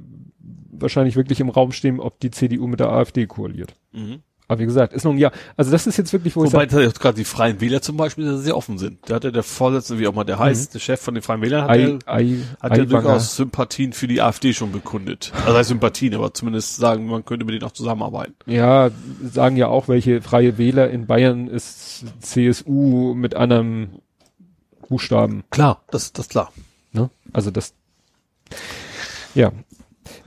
wahrscheinlich 0.80 1.16
wirklich 1.16 1.40
im 1.40 1.50
Raum 1.50 1.72
stehen, 1.72 2.00
ob 2.00 2.20
die 2.20 2.32
CDU 2.32 2.68
mit 2.68 2.80
der 2.80 2.90
AfD 2.90 3.26
koaliert. 3.28 3.74
Mhm. 3.92 4.20
Aber 4.50 4.62
wie 4.62 4.66
gesagt, 4.66 4.94
ist 4.94 5.04
noch 5.04 5.12
ein 5.12 5.18
Jahr. 5.18 5.34
Also 5.58 5.72
das 5.72 5.88
ist 5.88 5.98
jetzt 5.98 6.14
wirklich, 6.14 6.36
wo 6.38 6.46
Wobei 6.46 6.66
ich 6.66 6.72
sage, 6.72 6.90
gerade 6.92 7.18
die 7.18 7.26
Freien 7.26 7.60
Wähler 7.60 7.82
zum 7.82 7.98
Beispiel 7.98 8.38
sehr 8.38 8.56
offen 8.56 8.78
sind. 8.78 9.00
Da 9.10 9.16
hat 9.16 9.26
ja 9.26 9.32
der 9.32 9.44
Vorsitzende, 9.44 10.02
wie 10.02 10.08
auch 10.08 10.14
mal 10.14 10.24
der 10.24 10.40
heißt, 10.40 10.74
der 10.74 10.80
Chef 10.80 11.02
von 11.02 11.16
den 11.16 11.22
Freien 11.22 11.42
Wählern, 11.42 11.64
hat, 11.64 11.70
Ei, 11.72 11.80
ja, 11.80 11.98
Ei, 12.06 12.38
hat 12.62 12.78
ja 12.78 12.84
Aiwanger. 12.84 12.86
durchaus 12.86 13.36
Sympathien 13.36 13.92
für 13.92 14.08
die 14.08 14.22
AfD 14.22 14.54
schon 14.54 14.72
bekundet. 14.72 15.34
Also 15.46 15.58
heißt 15.58 15.68
Sympathien, 15.68 16.16
aber 16.16 16.34
zumindest 16.34 16.78
sagen, 16.78 17.08
man 17.08 17.26
könnte 17.26 17.46
mit 17.46 17.56
denen 17.56 17.66
auch 17.66 17.74
zusammenarbeiten. 17.74 18.36
Ja, 18.46 18.90
sagen 19.22 19.58
ja 19.58 19.68
auch, 19.68 19.90
welche 19.90 20.22
freie 20.22 20.58
Wähler 20.58 20.90
in 20.90 21.08
Bayern 21.08 21.50
ist 21.50 22.06
CSU 22.22 23.14
mit 23.16 23.36
anderem 23.36 24.00
Buchstaben. 24.88 25.44
Klar, 25.50 25.84
das, 25.92 26.14
das 26.14 26.30
klar. 26.30 26.54
Ne? 26.94 27.10
Also 27.34 27.52
das. 27.52 27.74
Ja. 29.36 29.52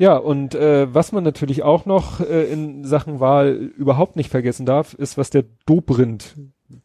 Ja, 0.01 0.17
und 0.17 0.55
äh, 0.55 0.93
was 0.95 1.13
man 1.13 1.23
natürlich 1.25 1.63
auch 1.63 1.85
noch 1.85 2.21
äh, 2.21 2.51
in 2.51 2.85
Sachen 2.85 3.21
Wahl 3.21 3.53
überhaupt 3.77 4.17
nicht 4.17 4.31
vergessen 4.31 4.65
darf, 4.65 4.95
ist, 4.95 5.19
was 5.19 5.29
der 5.31 5.45
Dobrindt 5.67 6.37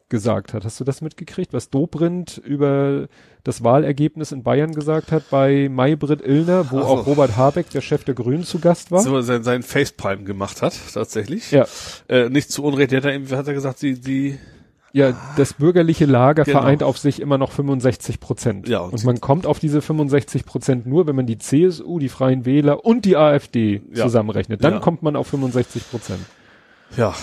gesagt 0.08 0.52
hat. 0.52 0.64
Hast 0.64 0.78
du 0.80 0.84
das 0.84 1.00
mitgekriegt, 1.00 1.52
was 1.52 1.70
Dobrindt 1.70 2.36
über 2.38 3.08
das 3.42 3.64
Wahlergebnis 3.64 4.32
in 4.32 4.42
Bayern 4.42 4.72
gesagt 4.72 5.12
hat 5.12 5.30
bei 5.30 5.68
Maybrit 5.70 6.20
Illner, 6.20 6.70
wo 6.70 6.78
Ach 6.78 6.82
so. 6.82 6.88
auch 6.88 7.06
Robert 7.06 7.36
Habeck, 7.36 7.70
der 7.70 7.80
Chef 7.80 8.04
der 8.04 8.14
Grünen, 8.14 8.44
zu 8.44 8.58
Gast 8.58 8.90
war? 8.90 9.00
So 9.00 9.20
sein, 9.22 9.42
sein 9.44 9.62
Facepalm 9.62 10.24
gemacht 10.24 10.60
hat, 10.60 10.78
tatsächlich. 10.92 11.50
Ja. 11.52 11.66
Äh, 12.08 12.28
nicht 12.28 12.50
zu 12.52 12.64
Unrecht, 12.64 12.92
der 12.92 12.98
hat, 12.98 13.04
er, 13.06 13.12
irgendwie- 13.12 13.34
hat 13.36 13.48
er 13.48 13.54
gesagt, 13.54 13.78
sie, 13.78 13.98
die, 13.98 14.38
Ja, 14.96 15.12
das 15.36 15.52
bürgerliche 15.52 16.06
Lager 16.06 16.44
Genau. 16.44 16.60
vereint 16.60 16.82
auf 16.82 16.96
sich 16.96 17.20
immer 17.20 17.36
noch 17.36 17.52
65 17.52 18.18
Prozent. 18.18 18.66
Ja, 18.66 18.78
und, 18.80 18.94
und- 18.94 19.04
man 19.04 19.20
kommt 19.20 19.44
auf 19.46 19.58
diese 19.58 19.82
65 19.82 20.46
Prozent 20.46 20.86
nur, 20.86 21.06
wenn 21.06 21.14
man 21.14 21.26
die 21.26 21.36
CSU, 21.36 21.98
die 21.98 22.08
Freien 22.08 22.46
Wähler 22.46 22.84
und 22.86 23.04
die 23.04 23.14
AfD 23.16 23.82
Ja. 23.92 24.04
zusammenrechnet. 24.04 24.64
Dann 24.64 24.74
Ja. 24.74 24.78
kommt 24.80 25.02
man 25.02 25.14
auf 25.14 25.26
65 25.26 25.90
Prozent. 25.90 26.20
ja. 26.96 27.14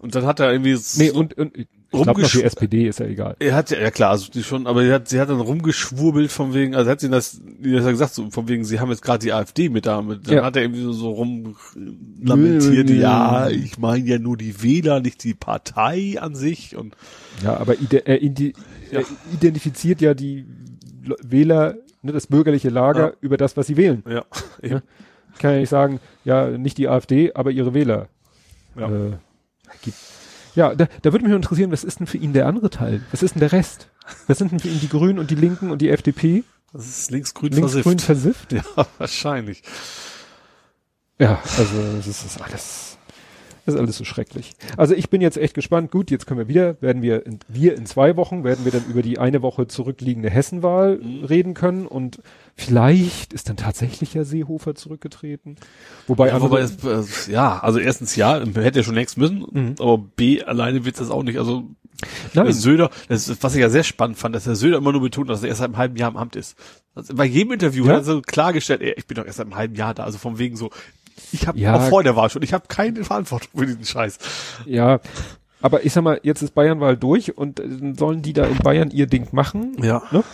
Und 0.00 0.14
dann 0.14 0.24
hat 0.26 0.40
er 0.40 0.50
irgendwie, 0.52 0.76
Nee, 0.96 1.10
und, 1.10 1.36
und 1.38 1.52
ich 1.92 2.02
glaube 2.02 2.22
die 2.22 2.42
SPD 2.42 2.88
ist 2.88 2.98
ja 3.00 3.06
egal. 3.06 3.36
Er 3.38 3.54
hat 3.54 3.70
ja, 3.70 3.78
ja 3.78 3.90
klar, 3.90 4.10
also 4.10 4.30
die 4.30 4.42
schon, 4.42 4.66
aber 4.66 4.82
sie 4.82 4.92
hat, 4.92 5.08
sie 5.08 5.20
hat 5.20 5.28
dann 5.28 5.40
rumgeschwurbelt 5.40 6.30
von 6.32 6.54
wegen, 6.54 6.74
also 6.74 6.90
hat 6.90 7.00
sie 7.00 7.08
das, 7.10 7.40
wie 7.60 7.76
hat 7.76 7.84
er 7.84 7.90
gesagt, 7.92 8.14
so 8.14 8.30
von 8.30 8.48
wegen, 8.48 8.64
sie 8.64 8.80
haben 8.80 8.90
jetzt 8.90 9.02
gerade 9.02 9.18
die 9.24 9.32
AfD 9.32 9.68
mit 9.68 9.86
da, 9.86 10.00
mit, 10.02 10.26
dann 10.26 10.34
Ja. 10.36 10.44
hat 10.44 10.56
er 10.56 10.62
irgendwie 10.62 10.82
so, 10.82 10.92
so 10.92 11.10
rum 11.10 11.56
lamentiert, 12.22 12.88
Nö, 12.88 12.94
ja, 12.94 13.48
ich 13.48 13.78
meine 13.78 14.04
ja 14.06 14.18
nur 14.18 14.36
die 14.36 14.62
Wähler, 14.62 15.00
nicht 15.00 15.22
die 15.24 15.34
Partei 15.34 16.16
an 16.20 16.34
sich 16.34 16.76
und 16.76 16.96
Ja, 17.42 17.56
aber 17.58 17.78
ide 17.80 18.06
er, 18.06 18.22
ide 18.22 18.52
Ja. 18.90 19.00
er 19.00 19.04
identifiziert 19.32 20.00
ja 20.00 20.14
die 20.14 20.46
Wähler, 21.22 21.74
ne, 22.02 22.12
das 22.12 22.26
bürgerliche 22.26 22.68
Lager 22.70 23.08
Ja. 23.08 23.12
über 23.20 23.36
das, 23.36 23.56
was 23.56 23.66
sie 23.66 23.76
wählen. 23.76 24.02
ja, 24.08 24.24
eben, 24.62 24.80
Ich 25.34 25.38
kann 25.40 25.52
ja 25.54 25.60
nicht 25.60 25.68
sagen, 25.70 25.98
ja, 26.24 26.46
nicht 26.50 26.78
die 26.78 26.88
AfD, 26.88 27.32
aber 27.34 27.50
ihre 27.50 27.74
Wähler. 27.74 28.08
ja. 28.78 28.86
Äh, 28.88 29.10
gibt. 29.82 29.96
Ja, 30.54 30.74
da, 30.74 30.86
da 31.02 31.12
würde 31.12 31.24
mich 31.24 31.34
interessieren, 31.34 31.70
was 31.72 31.84
ist 31.84 32.00
denn 32.00 32.06
für 32.06 32.18
ihn 32.18 32.32
der 32.32 32.46
andere 32.46 32.68
Teil? 32.70 33.00
Was 33.10 33.22
ist 33.22 33.34
denn 33.34 33.40
der 33.40 33.52
Rest? 33.52 33.88
Was 34.26 34.38
sind 34.38 34.52
denn 34.52 34.60
für 34.60 34.68
ihn 34.68 34.80
die 34.80 34.88
Grünen 34.88 35.18
und 35.18 35.30
die 35.30 35.34
Linken 35.34 35.70
und 35.70 35.80
die 35.80 35.88
FDP? 35.90 36.44
das 36.74 36.86
ist 36.86 37.10
linksgrün 37.10 37.52
Linksgrün 37.52 37.98
versifft. 37.98 38.50
versifft? 38.50 38.66
Ja, 38.76 38.86
wahrscheinlich. 38.98 39.62
Ja, 41.18 41.40
also 41.58 41.96
das 41.96 42.06
ist, 42.06 42.24
das 42.24 42.32
ist 42.36 42.40
alles, 42.42 42.98
das 43.64 43.74
ist 43.74 43.80
alles 43.80 43.96
so 43.96 44.04
schrecklich. 44.04 44.52
Also 44.76 44.94
ich 44.94 45.08
bin 45.10 45.20
jetzt 45.20 45.36
echt 45.36 45.54
gespannt. 45.54 45.90
Gut, 45.90 46.10
jetzt 46.10 46.26
können 46.26 46.38
wir 46.40 46.48
wieder, 46.48 46.80
werden 46.80 47.02
wir 47.02 47.26
in, 47.26 47.38
wir 47.48 47.76
in 47.76 47.86
zwei 47.86 48.16
Wochen 48.16 48.42
werden 48.44 48.64
wir 48.64 48.72
dann 48.72 48.84
über 48.86 49.02
die 49.02 49.18
eine 49.18 49.42
Woche 49.42 49.68
zurückliegende 49.68 50.30
Hessenwahl 50.30 50.96
Mhm. 50.96 51.24
reden 51.24 51.54
können 51.54 51.86
und 51.86 52.20
vielleicht 52.56 53.32
ist 53.32 53.48
dann 53.48 53.56
tatsächlich 53.56 54.14
ja 54.14 54.24
Seehofer 54.24 54.74
zurückgetreten. 54.74 55.56
Wobei, 56.06 56.28
Ja, 56.28 56.40
wobei 56.40 56.60
es, 56.60 56.76
äh, 56.84 57.32
ja, 57.32 57.58
also 57.60 57.78
erstens 57.78 58.14
ja, 58.16 58.38
hätte 58.40 58.80
er 58.80 58.84
schon 58.84 58.94
längst 58.94 59.16
müssen, 59.18 59.44
Mhm. 59.50 59.74
aber 59.78 59.98
B, 59.98 60.42
alleine 60.42 60.84
wird 60.84 61.00
das 61.00 61.10
auch 61.10 61.22
nicht, 61.22 61.38
also 61.38 61.64
Nein. 62.34 62.46
Der 62.46 62.54
Söder, 62.54 62.90
das 63.08 63.28
ist, 63.28 63.44
was 63.44 63.54
ich 63.54 63.60
ja 63.60 63.68
sehr 63.70 63.84
spannend 63.84 64.18
fand, 64.18 64.34
dass 64.34 64.42
der 64.44 64.56
Söder 64.56 64.78
immer 64.78 64.90
nur 64.90 65.02
betont, 65.02 65.30
dass 65.30 65.42
er 65.44 65.48
erst 65.50 65.60
seit 65.60 65.66
einem 65.66 65.76
halben 65.76 65.96
Jahr 65.96 66.10
im 66.10 66.16
Amt 66.16 66.34
ist. 66.34 66.56
Also 66.96 67.14
bei 67.14 67.24
jedem 67.24 67.52
Interview 67.52 67.84
Ja? 67.86 67.92
hat 67.92 68.00
er 68.00 68.04
so 68.04 68.22
klargestellt, 68.22 68.80
ey, 68.80 68.94
ich 68.96 69.06
bin 69.06 69.14
doch 69.16 69.24
erst 69.24 69.36
seit 69.36 69.46
einem 69.46 69.54
halben 69.54 69.76
Jahr 69.76 69.94
da, 69.94 70.02
also 70.02 70.18
von 70.18 70.36
wegen 70.38 70.56
so, 70.56 70.70
ich 71.30 71.46
habe 71.46 71.58
Ja. 71.60 71.76
auch 71.76 71.88
vor 71.88 72.02
der 72.02 72.16
Wahl 72.16 72.28
schon, 72.28 72.42
ich 72.42 72.52
habe 72.54 72.64
keine 72.66 73.04
Verantwortung 73.04 73.50
für 73.54 73.66
diesen 73.66 73.84
Scheiß. 73.84 74.18
Ja, 74.66 74.98
aber 75.60 75.84
ich 75.84 75.92
sag 75.92 76.02
mal, 76.02 76.18
jetzt 76.24 76.42
ist 76.42 76.54
Bayernwahl 76.56 76.96
durch 76.96 77.36
und 77.38 77.60
äh, 77.60 77.68
sollen 77.96 78.20
die 78.22 78.32
da 78.32 78.46
in 78.46 78.56
Bayern 78.58 78.90
ihr 78.90 79.06
Ding 79.06 79.28
machen. 79.30 79.76
Ja. 79.80 80.02
Ne? 80.10 80.24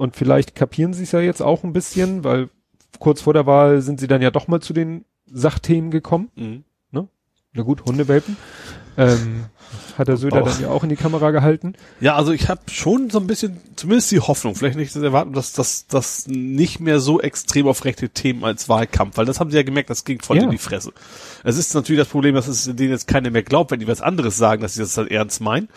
Und 0.00 0.16
vielleicht 0.16 0.54
kapieren 0.54 0.94
sie 0.94 1.02
es 1.02 1.12
ja 1.12 1.20
jetzt 1.20 1.42
auch 1.42 1.62
ein 1.62 1.74
bisschen, 1.74 2.24
weil 2.24 2.48
kurz 3.00 3.20
vor 3.20 3.34
der 3.34 3.44
Wahl 3.44 3.82
sind 3.82 4.00
sie 4.00 4.06
dann 4.06 4.22
ja 4.22 4.30
doch 4.30 4.48
mal 4.48 4.60
zu 4.60 4.72
den 4.72 5.04
Sachthemen 5.26 5.90
gekommen. 5.90 6.30
Mhm. 6.36 6.64
Na 7.52 7.64
gut, 7.64 7.84
Hundewelpen. 7.84 8.36
Ähm, 8.96 9.46
hat 9.98 10.06
der 10.06 10.16
Söder 10.16 10.38
Bauch. 10.42 10.50
dann 10.52 10.62
ja 10.62 10.68
auch 10.68 10.84
in 10.84 10.88
die 10.88 10.94
Kamera 10.94 11.32
gehalten. 11.32 11.74
Ja, 12.00 12.14
also 12.14 12.30
ich 12.30 12.48
habe 12.48 12.60
schon 12.70 13.10
so 13.10 13.18
ein 13.18 13.26
bisschen, 13.26 13.56
zumindest 13.74 14.12
die 14.12 14.20
Hoffnung, 14.20 14.54
vielleicht 14.54 14.76
nicht 14.76 14.94
das 14.94 15.02
Erwarten, 15.02 15.32
dass 15.32 15.52
das 15.52 15.88
das 15.88 16.28
nicht 16.28 16.78
mehr 16.78 17.00
so 17.00 17.20
extrem 17.20 17.66
auf 17.66 17.84
rechte 17.84 18.08
Themen 18.10 18.44
als 18.44 18.68
Wahlkampf, 18.68 19.16
weil 19.16 19.24
das 19.26 19.40
haben 19.40 19.50
sie 19.50 19.56
ja 19.56 19.64
gemerkt, 19.64 19.90
das 19.90 20.04
ging 20.04 20.20
voll 20.22 20.36
Ja. 20.36 20.44
in 20.44 20.50
die 20.50 20.58
Fresse. 20.58 20.92
Es 21.42 21.58
ist 21.58 21.74
natürlich 21.74 22.00
das 22.00 22.08
Problem, 22.08 22.36
dass 22.36 22.46
es 22.46 22.64
denen 22.66 22.90
jetzt 22.90 23.08
keiner 23.08 23.30
mehr 23.30 23.42
glaubt, 23.42 23.72
wenn 23.72 23.80
die 23.80 23.88
was 23.88 24.00
anderes 24.00 24.36
sagen, 24.36 24.62
dass 24.62 24.74
sie 24.74 24.80
das 24.82 24.94
dann 24.94 25.08
ernst 25.08 25.40
meinen. 25.40 25.68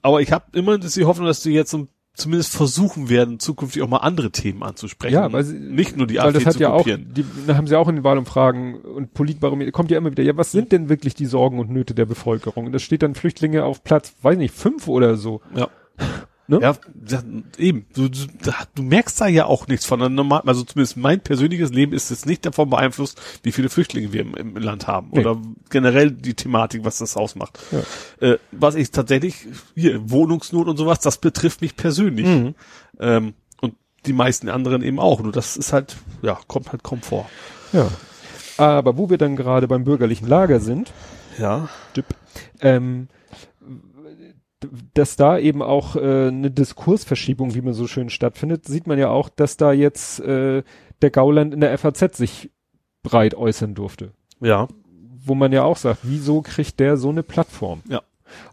Aber 0.00 0.22
ich 0.22 0.32
habe 0.32 0.46
immer 0.56 0.78
die 0.78 1.04
Hoffnung, 1.04 1.26
dass 1.26 1.42
die 1.42 1.50
jetzt 1.52 1.70
so 1.72 1.88
zumindest 2.14 2.54
versuchen 2.54 3.08
werden, 3.08 3.38
zukünftig 3.40 3.82
auch 3.82 3.88
mal 3.88 3.98
andere 3.98 4.30
Themen 4.30 4.62
anzusprechen. 4.62 5.14
Ja, 5.14 5.32
weil 5.32 5.44
sie- 5.44 5.58
nicht 5.58 5.96
nur 5.96 6.06
die 6.06 6.16
Weil 6.16 6.26
AfD 6.26 6.38
das 6.40 6.46
hat 6.46 6.52
zu 6.54 6.60
ja 6.60 6.70
auch, 6.72 6.84
die 6.84 7.24
da 7.46 7.56
haben 7.56 7.66
sie 7.66 7.78
auch 7.78 7.88
in 7.88 7.96
den 7.96 8.04
Wahlumfragen 8.04 8.76
und 8.82 9.14
Politbarometer, 9.14 9.72
kommt 9.72 9.90
ja 9.90 9.98
immer 9.98 10.10
wieder, 10.10 10.22
ja, 10.22 10.36
was 10.36 10.52
sind 10.52 10.72
denn 10.72 10.88
wirklich 10.88 11.14
die 11.14 11.26
Sorgen 11.26 11.58
und 11.58 11.70
Nöte 11.70 11.94
der 11.94 12.04
Bevölkerung? 12.06 12.66
Und 12.66 12.72
da 12.72 12.78
steht 12.78 13.02
dann 13.02 13.14
Flüchtlinge 13.14 13.64
auf 13.64 13.82
Platz, 13.82 14.14
weiß 14.22 14.36
nicht, 14.36 14.54
fünf 14.54 14.88
oder 14.88 15.16
so. 15.16 15.40
Ja. 15.54 15.68
Ne? 16.52 16.60
Ja, 16.60 17.22
eben. 17.58 17.86
Du, 17.94 18.08
du, 18.08 18.82
merkst 18.82 19.20
da 19.20 19.26
ja 19.26 19.46
auch 19.46 19.66
nichts 19.68 19.86
von. 19.86 19.98
normalen- 20.14 20.46
Also 20.46 20.62
zumindest 20.64 20.96
mein 20.96 21.20
persönliches 21.20 21.70
Leben 21.72 21.92
ist 21.92 22.10
jetzt 22.10 22.26
nicht 22.26 22.44
davon 22.44 22.68
beeinflusst, 22.70 23.20
wie 23.42 23.52
viele 23.52 23.68
Flüchtlinge 23.68 24.12
wir 24.12 24.20
im, 24.20 24.34
im 24.34 24.56
Land 24.56 24.86
haben. 24.86 25.08
Nee. 25.12 25.20
Oder 25.20 25.40
generell 25.70 26.10
die 26.10 26.34
Thematik, 26.34 26.84
was 26.84 26.98
das 26.98 27.16
ausmacht. 27.16 27.58
Ja. 27.70 28.28
Äh, 28.28 28.38
was 28.50 28.74
ich 28.74 28.90
tatsächlich, 28.90 29.46
hier, 29.74 30.10
Wohnungsnot 30.10 30.68
und 30.68 30.76
sowas, 30.76 31.00
das 31.00 31.18
betrifft 31.18 31.60
mich 31.62 31.76
persönlich. 31.76 32.26
Mhm. 32.26 32.54
Ähm, 33.00 33.34
und 33.60 33.74
die 34.06 34.12
meisten 34.12 34.48
anderen 34.48 34.82
eben 34.82 34.98
auch. 35.00 35.20
Nur 35.22 35.32
das 35.32 35.56
ist 35.56 35.72
halt, 35.72 35.96
ja, 36.22 36.38
kommt 36.48 36.72
halt 36.72 36.82
kaum 36.82 37.00
vor. 37.02 37.28
Ja. 37.72 37.88
Aber 38.58 38.98
wo 38.98 39.08
wir 39.08 39.16
dann 39.18 39.34
gerade 39.36 39.66
beim 39.66 39.84
bürgerlichen 39.84 40.28
Lager 40.28 40.60
sind, 40.60 40.92
Ja. 41.38 41.68
Dip, 41.96 42.04
ähm, 42.60 43.08
dass 44.94 45.16
da 45.16 45.38
eben 45.38 45.62
auch 45.62 45.96
äh, 45.96 46.28
eine 46.28 46.50
Diskursverschiebung, 46.50 47.54
wie 47.54 47.60
man 47.60 47.74
so 47.74 47.86
schön 47.86 48.10
stattfindet, 48.10 48.66
sieht 48.66 48.86
man 48.86 48.98
ja 48.98 49.08
auch, 49.08 49.28
dass 49.28 49.56
da 49.56 49.72
jetzt 49.72 50.20
äh, 50.20 50.62
der 51.00 51.10
Gauland 51.10 51.54
in 51.54 51.60
der 51.60 51.76
FAZ 51.76 52.16
sich 52.16 52.50
breit 53.02 53.34
äußern 53.34 53.74
durfte. 53.74 54.12
Ja. 54.40 54.68
Wo 55.24 55.34
man 55.34 55.52
ja 55.52 55.64
auch 55.64 55.76
sagt, 55.76 56.00
wieso 56.02 56.42
kriegt 56.42 56.80
der 56.80 56.96
so 56.96 57.10
eine 57.10 57.22
Plattform? 57.22 57.82
Ja. 57.88 58.02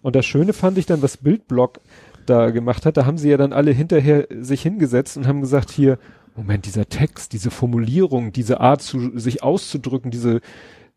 Und 0.01 0.15
das 0.15 0.25
Schöne 0.25 0.53
fand 0.53 0.77
ich 0.77 0.85
dann, 0.85 1.01
was 1.01 1.17
Bildblog 1.17 1.79
da 2.25 2.51
gemacht 2.51 2.85
hat, 2.85 2.97
da 2.97 3.05
haben 3.05 3.17
sie 3.17 3.29
ja 3.29 3.37
dann 3.37 3.53
alle 3.53 3.71
hinterher 3.71 4.27
sich 4.29 4.61
hingesetzt 4.61 5.17
und 5.17 5.27
haben 5.27 5.41
gesagt, 5.41 5.71
hier, 5.71 5.97
Moment, 6.35 6.65
dieser 6.65 6.87
Text, 6.87 7.33
diese 7.33 7.51
Formulierung, 7.51 8.31
diese 8.31 8.59
Art 8.59 8.81
zu, 8.81 9.17
sich 9.17 9.41
auszudrücken, 9.41 10.11
diese, 10.11 10.41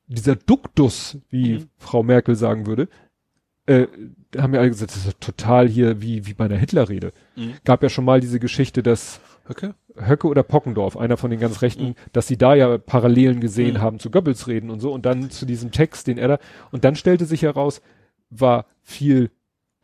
dieser 0.06 0.36
Duktus, 0.36 1.18
wie 1.30 1.54
Mhm. 1.54 1.68
Frau 1.78 2.02
Merkel 2.02 2.36
sagen 2.36 2.66
würde, 2.66 2.88
äh, 3.66 3.86
haben 4.36 4.54
ja 4.54 4.60
alle 4.60 4.70
gesagt, 4.70 4.92
das 4.92 5.06
ist 5.06 5.20
total 5.20 5.68
hier 5.68 6.00
wie, 6.00 6.26
wie 6.26 6.34
bei 6.34 6.46
einer 6.46 6.56
Hitlerrede. 6.56 7.12
Mhm. 7.36 7.54
Gab 7.64 7.82
ja 7.82 7.88
schon 7.88 8.04
mal 8.04 8.20
diese 8.20 8.40
Geschichte, 8.40 8.82
dass 8.82 9.20
Okay. 9.48 9.72
Höcke 9.96 10.28
oder 10.28 10.44
Pockendorf, 10.44 10.96
einer 10.96 11.16
von 11.16 11.30
den 11.30 11.40
ganz 11.40 11.62
Rechten, 11.62 11.96
dass 12.12 12.28
sie 12.28 12.38
da 12.38 12.54
ja 12.54 12.78
Parallelen 12.78 13.40
gesehen 13.40 13.74
Mhm. 13.74 13.80
haben 13.80 13.98
zu 13.98 14.10
Goebbels 14.10 14.46
reden 14.46 14.70
und 14.70 14.78
so 14.80 14.92
und 14.92 15.04
dann 15.04 15.30
zu 15.30 15.46
diesem 15.46 15.72
Text, 15.72 16.06
den 16.06 16.16
er 16.16 16.28
da, 16.28 16.38
und 16.70 16.84
dann 16.84 16.94
stellte 16.94 17.24
sich 17.26 17.42
heraus, 17.42 17.82
war 18.30 18.66
viel, 18.82 19.30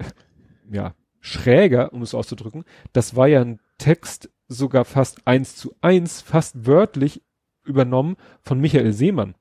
ja, 0.71 0.95
schräger, 1.21 1.93
um 1.93 2.03
es 2.03 2.15
auszudrücken. 2.15 2.65
Das 2.93 3.17
war 3.17 3.27
ja 3.27 3.41
ein 3.41 3.59
Text 3.79 4.31
sogar 4.47 4.85
fast 4.85 5.27
eins 5.27 5.57
zu 5.57 5.75
eins, 5.81 6.23
fast 6.23 6.67
wörtlich 6.67 7.21
übernommen 7.65 8.17
von 8.43 8.61
Michael 8.61 8.93
Seemann. 8.93 9.35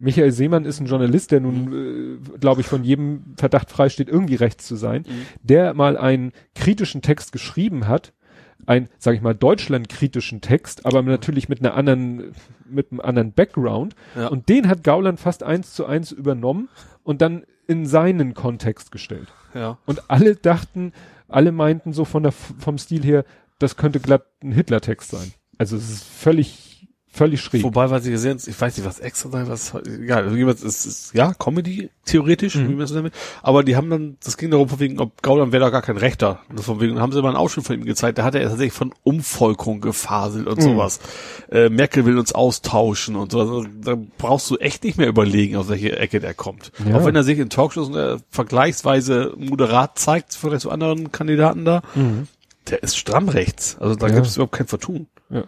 Michael 0.00 0.32
Seemann 0.32 0.64
ist 0.64 0.80
ein 0.80 0.86
Journalist, 0.86 1.30
der 1.30 1.40
nun, 1.40 2.18
äh, 2.34 2.38
glaube 2.38 2.62
ich, 2.62 2.66
von 2.66 2.82
jedem 2.84 3.34
Verdacht 3.36 3.70
frei 3.70 3.88
steht, 3.90 4.08
irgendwie 4.08 4.34
rechts 4.34 4.66
zu 4.66 4.74
sein, 4.76 5.02
Mhm. 5.06 5.26
der 5.42 5.74
mal 5.74 5.96
einen 5.96 6.32
kritischen 6.54 7.02
Text 7.02 7.32
geschrieben 7.32 7.86
hat, 7.86 8.12
ein, 8.66 8.88
sage 8.98 9.16
ich 9.16 9.22
mal, 9.22 9.34
deutschlandkritischen 9.34 10.40
Text, 10.40 10.86
aber 10.86 11.02
natürlich 11.02 11.48
mit 11.48 11.60
einer 11.60 11.74
anderen, 11.74 12.32
mit 12.68 12.90
einem 12.90 13.00
anderen 13.00 13.32
Background. 13.32 13.94
Ja. 14.16 14.28
Und 14.28 14.48
den 14.48 14.68
hat 14.68 14.84
Gauland 14.84 15.20
fast 15.20 15.42
eins 15.42 15.74
zu 15.74 15.86
eins 15.86 16.12
übernommen 16.12 16.68
und 17.02 17.22
dann 17.22 17.44
in 17.66 17.86
seinen 17.86 18.34
Kontext 18.34 18.92
gestellt. 18.92 19.28
Ja. 19.54 19.78
Und 19.86 20.10
alle 20.10 20.34
dachten, 20.36 20.92
alle 21.28 21.52
meinten 21.52 21.92
so 21.92 22.04
von 22.04 22.22
der, 22.22 22.32
vom 22.32 22.78
Stil 22.78 23.02
her, 23.02 23.24
das 23.58 23.76
könnte 23.76 24.00
glatt 24.00 24.24
ein 24.42 24.52
Hitler-Text 24.52 25.10
sein. 25.10 25.32
Also 25.58 25.76
es 25.76 25.90
ist 25.90 26.04
völlig, 26.04 26.69
völlig 27.12 27.40
schräg. 27.40 27.64
Wobei, 27.64 27.90
was 27.90 28.04
ich 28.06 28.12
gesehen 28.12 28.38
habe, 28.38 28.50
ich 28.50 28.60
weiß 28.60 28.76
nicht, 28.76 28.86
was 28.86 29.00
extra 29.00 29.28
sein, 29.30 29.48
was, 29.48 29.74
egal, 29.74 30.24
also 30.28 30.36
ist, 30.36 30.86
ist, 30.86 31.14
ja, 31.14 31.34
Comedy, 31.34 31.90
theoretisch, 32.04 32.54
Mhm. 32.54 32.68
wie 32.68 32.74
man 32.74 32.84
es 32.84 32.92
nennt. 32.92 33.12
Aber 33.42 33.64
die 33.64 33.74
haben 33.76 33.90
dann, 33.90 34.16
das 34.22 34.36
ging 34.36 34.50
darum, 34.50 34.68
von 34.68 34.78
wegen, 34.78 35.00
ob 35.00 35.20
Gauland 35.22 35.52
wäre 35.52 35.64
da 35.64 35.70
gar 35.70 35.82
kein 35.82 35.96
Rechter. 35.96 36.40
Das 36.54 36.66
von 36.66 36.80
wegen, 36.80 37.00
haben 37.00 37.12
sie 37.12 37.20
mal 37.20 37.28
einen 37.28 37.36
Ausschnitt 37.36 37.66
von 37.66 37.74
ihm 37.76 37.84
gezeigt, 37.84 38.18
da 38.18 38.24
hat 38.24 38.34
er 38.36 38.42
tatsächlich 38.48 38.72
von 38.72 38.94
Umvolkung 39.02 39.80
gefaselt 39.80 40.46
und 40.46 40.58
Mhm. 40.58 40.62
sowas. 40.62 41.00
Äh, 41.50 41.68
Merkel 41.68 42.06
will 42.06 42.16
uns 42.18 42.32
austauschen 42.32 43.16
und 43.16 43.32
so. 43.32 43.40
Also, 43.40 43.64
da 43.82 43.96
brauchst 44.18 44.48
du 44.50 44.56
echt 44.58 44.84
nicht 44.84 44.96
mehr 44.98 45.08
überlegen, 45.08 45.56
aus 45.56 45.68
welche 45.68 45.98
Ecke 45.98 46.20
der 46.20 46.34
kommt. 46.34 46.70
Ja. 46.88 46.96
Auch 46.96 47.04
wenn 47.04 47.16
er 47.16 47.24
sich 47.24 47.38
in 47.38 47.50
Talkshows 47.50 47.94
äh, 47.94 48.18
vergleichsweise 48.30 49.34
moderat 49.36 49.98
zeigt, 49.98 50.34
vielleicht 50.34 50.62
zu 50.62 50.70
anderen 50.70 51.10
Kandidaten 51.12 51.64
da, 51.64 51.82
Mhm. 51.94 52.28
der 52.68 52.82
ist 52.82 52.96
stramm 52.96 53.28
rechts. 53.28 53.76
Also 53.80 53.94
da 53.96 54.06
Ja. 54.06 54.14
gibt 54.14 54.26
es 54.26 54.36
überhaupt 54.36 54.52
kein 54.52 54.66
Vertun. 54.66 55.06
Ja, 55.30 55.44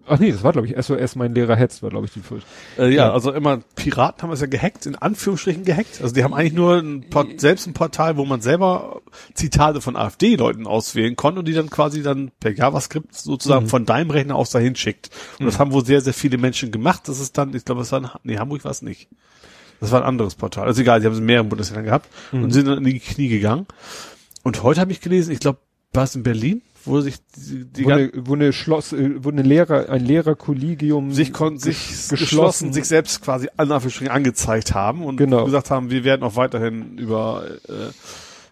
Ach 0.07 0.19
nee, 0.19 0.31
das 0.31 0.43
war 0.43 0.51
glaube 0.51 0.67
ich 0.67 0.75
SOS, 0.83 1.15
mein 1.15 1.33
Lehrer 1.35 1.55
hetzt, 1.55 1.83
war 1.83 1.89
glaube 1.89 2.05
ich 2.07 2.13
die 2.13 2.19
Furcht. 2.21 2.45
Äh, 2.77 2.89
ja, 2.89 3.07
Ja. 3.07 3.13
also 3.13 3.31
immer 3.31 3.59
Piraten 3.75 4.23
haben 4.23 4.31
es 4.31 4.41
ja 4.41 4.47
gehackt, 4.47 4.85
in 4.85 4.95
Anführungsstrichen 4.95 5.63
gehackt. 5.65 6.01
Also 6.01 6.13
die 6.15 6.23
haben 6.23 6.33
eigentlich 6.33 6.53
nur 6.53 6.77
ein 6.77 7.09
Port 7.09 7.39
selbst 7.39 7.67
ein 7.67 7.73
Portal, 7.73 8.17
wo 8.17 8.25
man 8.25 8.41
selber 8.41 9.01
Zitate 9.33 9.81
von 9.81 9.95
AfD-Leuten 9.95 10.67
auswählen 10.67 11.15
konnte 11.15 11.39
und 11.39 11.47
die 11.47 11.53
dann 11.53 11.69
quasi 11.69 12.01
dann 12.03 12.31
per 12.39 12.51
JavaScript 12.51 13.15
sozusagen 13.15 13.67
von 13.67 13.85
deinem 13.85 14.09
Rechner 14.11 14.35
aus 14.35 14.49
dahin 14.51 14.75
schickt. 14.75 15.09
Und 15.39 15.45
das 15.45 15.59
haben 15.59 15.71
wohl 15.71 15.85
sehr, 15.85 16.01
sehr 16.01 16.13
viele 16.13 16.37
Menschen 16.37 16.71
gemacht. 16.71 17.07
Das 17.07 17.19
ist 17.19 17.37
dann, 17.37 17.55
ich 17.55 17.65
glaube, 17.65 17.81
das 17.81 17.91
war 17.91 17.99
in, 17.99 18.09
nee, 18.23 18.37
Hamburg 18.37 18.63
war 18.63 18.71
es 18.71 18.81
nicht. 18.81 19.07
Das 19.79 19.91
war 19.91 20.01
ein 20.01 20.07
anderes 20.07 20.35
Portal. 20.35 20.67
Also 20.67 20.81
egal, 20.81 20.99
die 20.99 21.07
haben 21.07 21.13
es 21.13 21.19
in 21.19 21.25
mehreren 21.25 21.49
Bundesländern 21.49 21.85
gehabt 21.85 22.07
und 22.31 22.51
sind 22.51 22.67
dann 22.67 22.77
in 22.77 22.83
die 22.83 22.99
Knie 22.99 23.29
gegangen. 23.29 23.65
Und 24.43 24.61
heute 24.63 24.79
habe 24.81 24.91
ich 24.91 25.01
gelesen, 25.01 25.31
ich 25.31 25.39
glaube, 25.39 25.59
war 25.93 26.03
es 26.03 26.15
in 26.15 26.23
Berlin, 26.23 26.61
wo 26.85 27.01
sich 27.01 27.17
die, 27.35 27.65
die 27.65 27.85
wo, 27.85 27.89
eine, 27.91 28.11
wo 28.15 28.33
eine 28.33 28.53
Schloss, 28.53 28.93
äh, 28.93 29.23
wo 29.23 29.29
eine 29.29 29.41
Lehrer, 29.41 29.89
ein 29.89 30.03
Lehrerkollegium 30.05 31.11
sich 31.11 31.33
konnten 31.33 31.59
sich 31.59 31.77
geschlossen. 31.77 32.17
geschlossen, 32.17 32.73
sich 32.73 32.85
selbst 32.85 33.21
quasi 33.21 33.49
angezeigt 33.57 34.73
haben 34.73 35.03
und 35.03 35.17
Genau. 35.17 35.45
gesagt 35.45 35.69
haben, 35.71 35.89
wir 35.91 36.03
werden 36.03 36.23
auch 36.23 36.35
weiterhin 36.35 36.97
über 36.97 37.43
äh, 37.67 37.73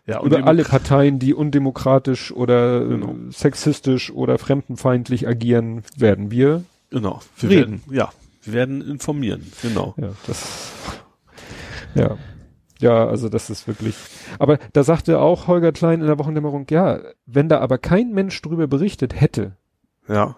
ja, 0.05 0.23
über 0.23 0.43
alle 0.45 0.63
Parteien, 0.63 1.19
die 1.19 1.33
undemokratisch 1.35 2.31
oder 2.31 2.81
äh, 2.81 2.87
Genau. 2.87 3.15
sexistisch 3.29 4.11
oder 4.11 4.39
fremdenfeindlich 4.39 5.27
agieren, 5.27 5.83
werden 5.95 6.31
wir. 6.31 6.63
genau, 6.89 7.21
wir 7.39 7.49
reden. 7.49 7.81
werden 7.85 7.95
ja, 7.95 8.09
wir 8.43 8.53
werden 8.53 8.81
informieren, 8.81 9.43
genau. 9.61 9.93
Ja, 9.97 10.09
das. 10.25 10.71
Ja. 11.95 12.17
Ja, 12.79 13.07
also 13.07 13.27
das 13.29 13.49
ist 13.49 13.67
wirklich. 13.67 13.95
Aber 14.39 14.57
da 14.73 14.83
sagte 14.83 15.19
auch 15.19 15.47
Holger 15.47 15.71
Klein 15.71 15.99
in 16.01 16.07
der 16.07 16.17
Wochendämmerung, 16.17 16.65
ja, 16.69 16.99
wenn 17.25 17.49
da 17.49 17.59
aber 17.59 17.77
kein 17.77 18.11
Mensch 18.13 18.41
drüber 18.41 18.67
berichtet 18.67 19.19
hätte, 19.19 19.57
Ja. 20.07 20.37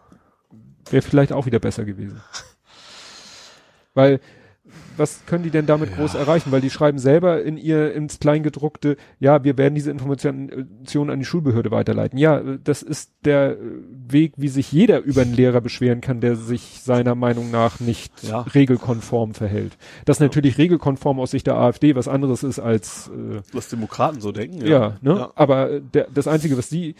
wäre 0.90 1.02
vielleicht 1.04 1.34
auch 1.34 1.46
wieder 1.46 1.60
besser 1.60 1.86
gewesen. 1.86 2.22
Weil, 3.94 4.20
was 5.02 5.26
können 5.26 5.44
die 5.44 5.50
denn 5.50 5.66
damit 5.66 5.94
groß 5.96 6.16
erreichen? 6.16 6.52
Weil 6.52 6.62
die 6.62 6.70
schreiben 6.70 7.00
selber 7.00 7.44
in 7.44 7.58
ihr, 7.58 7.94
ins 7.94 8.20
Kleingedruckte, 8.20 8.96
ja, 9.20 9.44
wir 9.44 9.58
werden 9.58 9.76
diese 9.76 9.92
Informationen 9.92 11.10
an 11.10 11.20
die 11.20 11.26
Schulbehörde 11.26 11.72
weiterleiten. 11.72 12.18
Ja, 12.18 12.40
das 12.64 12.82
ist 12.82 13.12
der 13.26 13.58
Weg, 14.08 14.34
wie 14.38 14.48
sich 14.48 14.72
jeder 14.72 15.00
über 15.02 15.22
einen 15.24 15.34
Lehrer 15.34 15.60
beschweren 15.62 16.00
kann, 16.02 16.22
der 16.22 16.36
sich 16.36 16.82
seiner 16.84 17.16
Meinung 17.16 17.52
nach 17.52 17.80
nicht 17.80 18.12
Ja. 18.24 18.42
regelkonform 18.42 19.34
verhält. 19.34 19.78
Das 20.06 20.20
natürlich 20.20 20.58
regelkonform 20.58 21.20
aus 21.20 21.32
Sicht 21.32 21.48
der 21.48 21.56
AfD 21.58 21.96
was 21.96 22.08
anderes 22.08 22.44
ist 22.44 22.60
als, 22.60 23.10
äh, 23.10 23.42
Was 23.54 23.70
Demokraten 23.70 24.22
so 24.22 24.32
denken. 24.32 24.66
ja, 24.66 24.98
ne? 25.02 25.16
Ja. 25.18 25.32
Aber 25.36 25.72
äh, 25.72 25.82
der, 25.94 26.08
das 26.14 26.28
Einzige, 26.28 26.58
was 26.58 26.70
die, 26.70 26.96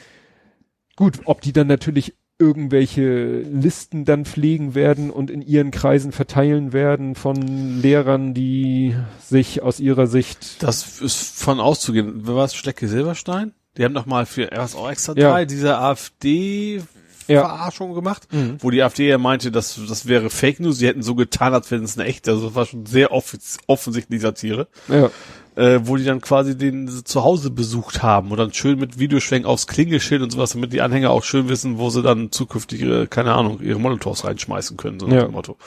gut, 0.96 1.20
ob 1.26 1.42
die 1.42 1.54
dann 1.54 1.68
natürlich 1.68 2.16
irgendwelche 2.42 3.40
Listen 3.42 4.04
dann 4.04 4.26
pflegen 4.26 4.74
werden 4.76 5.12
und 5.12 5.30
in 5.30 5.42
ihren 5.42 5.70
Kreisen 5.72 6.12
verteilen 6.12 6.74
werden 6.74 7.16
von 7.16 7.80
Lehrern, 7.82 8.34
die 8.34 8.96
sich 9.24 9.62
aus 9.62 9.80
ihrer 9.80 10.08
Sicht, 10.08 10.62
Das 10.64 11.00
ist 11.00 11.42
von 11.42 11.60
auszugehen. 11.60 12.22
Wer 12.26 12.36
war 12.36 12.46
es? 12.46 12.56
Stecke 12.56 12.88
Silberstein? 12.88 13.54
Die 13.78 13.86
haben 13.86 13.94
doch 13.94 14.06
mal 14.06 14.26
für 14.26 14.44
erst 14.52 14.76
auch 14.76 14.90
extra 14.90 15.14
Ja. 15.16 15.30
drei, 15.32 15.46
diese 15.46 15.78
AfD 15.78 16.82
Verarschung 17.28 17.94
gemacht, 17.94 18.28
Mhm. 18.34 18.58
wo 18.60 18.72
die 18.72 18.82
AfD 18.84 19.08
ja 19.08 19.18
meinte, 19.18 19.52
dass 19.52 19.80
das 19.88 20.06
wäre 20.08 20.30
Fake 20.30 20.60
News. 20.60 20.80
Sie 20.80 20.88
hätten 20.88 21.02
so 21.04 21.16
getan, 21.16 21.54
als 21.54 21.72
wenn 21.72 21.82
es 21.84 21.98
eine 21.98 22.06
echte, 22.10 22.32
also 22.32 22.48
das 22.48 22.56
war 22.56 22.66
schon 22.66 22.86
sehr 22.86 23.14
off 23.14 23.38
offensichtlich 23.68 24.20
Satire, 24.22 24.68
Ja. 24.90 25.10
Äh, 25.56 25.82
wo 25.84 25.98
die 25.98 26.06
dann 26.06 26.22
quasi 26.22 26.58
den 26.58 26.88
zu 26.88 27.24
Hause 27.24 27.50
besucht 27.52 28.02
haben 28.02 28.32
und 28.32 28.38
dann 28.38 28.54
schön 28.54 28.80
mit 28.80 29.00
Videoschwenk 29.00 29.46
aufs 29.46 29.68
Klingelschild 29.68 30.22
und 30.22 30.32
sowas, 30.32 30.54
damit 30.54 30.72
die 30.72 30.82
Anhänger 30.82 31.10
auch 31.12 31.24
schön 31.24 31.50
wissen, 31.50 31.78
wo 31.78 31.90
sie 31.90 32.02
dann 32.02 32.32
zukünftig 32.32 32.82
ihre, 32.82 33.08
keine 33.08 33.34
Ahnung, 33.34 33.60
ihre 33.62 33.80
Molotovs 33.80 34.24
reinschmeißen 34.24 34.78
können, 34.78 35.00
so 35.00 35.08
nach 35.08 35.16
Ja. 35.16 35.24
dem 35.24 35.32
Motto. 35.34 35.58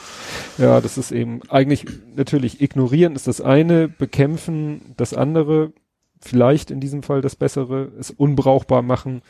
Ja, 0.57 0.81
das 0.81 0.97
ist 0.97 1.11
eben 1.11 1.41
eigentlich 1.49 1.85
natürlich 2.15 2.61
ignorieren 2.61 3.15
ist 3.15 3.27
das 3.27 3.41
eine, 3.41 3.87
bekämpfen 3.87 4.81
das 4.97 5.13
andere, 5.13 5.71
vielleicht 6.19 6.71
in 6.71 6.79
diesem 6.79 7.03
Fall 7.03 7.21
das 7.21 7.35
bessere, 7.35 7.91
es 7.99 8.09
unbrauchbar 8.09 8.81
machen. 8.81 9.21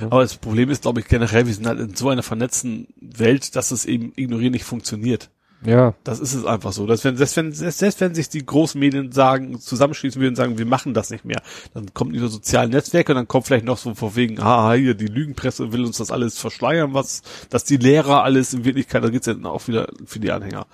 Aber 0.00 0.22
das 0.22 0.36
Problem 0.36 0.70
ist, 0.70 0.82
glaube 0.82 1.00
ich, 1.00 1.08
generell, 1.08 1.46
wir 1.46 1.54
sind 1.54 1.66
halt 1.66 1.80
in 1.80 1.94
so 1.94 2.08
einer 2.08 2.22
vernetzten 2.22 2.88
Welt, 3.00 3.56
dass 3.56 3.70
es 3.72 3.84
eben 3.84 4.12
ignorieren 4.16 4.52
nicht 4.52 4.64
funktioniert. 4.64 5.30
Ja, 5.64 5.94
Das 6.02 6.18
ist 6.18 6.34
es 6.34 6.44
einfach 6.44 6.72
so. 6.72 6.86
Dass 6.86 7.04
wenn, 7.04 7.16
selbst 7.16 7.36
wenn, 7.36 7.52
selbst 7.52 8.00
wenn 8.00 8.14
sich 8.14 8.28
die 8.28 8.44
großen 8.44 8.78
Medien 8.80 9.12
sagen, 9.12 9.60
zusammenschließen 9.60 10.20
würden 10.20 10.32
und 10.32 10.36
sagen, 10.36 10.58
wir 10.58 10.66
machen 10.66 10.92
das 10.92 11.10
nicht 11.10 11.24
mehr, 11.24 11.40
dann 11.72 11.94
kommt 11.94 12.14
diese 12.14 12.28
sozialen 12.28 12.70
Netzwerke 12.70 13.12
und 13.12 13.16
dann 13.16 13.28
kommt 13.28 13.46
vielleicht 13.46 13.64
noch 13.64 13.78
so 13.78 13.94
vor 13.94 14.16
wegen, 14.16 14.40
ah, 14.40 14.72
hier, 14.72 14.94
die 14.94 15.06
Lügenpresse 15.06 15.72
will 15.72 15.84
uns 15.84 15.98
das 15.98 16.10
alles 16.10 16.36
verschleiern, 16.38 16.94
was, 16.94 17.22
dass 17.48 17.62
die 17.64 17.76
Lehrer 17.76 18.24
alles 18.24 18.52
in 18.54 18.64
Wirklichkeit, 18.64 19.04
da 19.04 19.08
geht's 19.10 19.26
ja 19.26 19.34
dann 19.34 19.46
auch 19.46 19.68
wieder 19.68 19.86
für 20.04 20.18
die 20.18 20.32
Anhänger. 20.32 20.66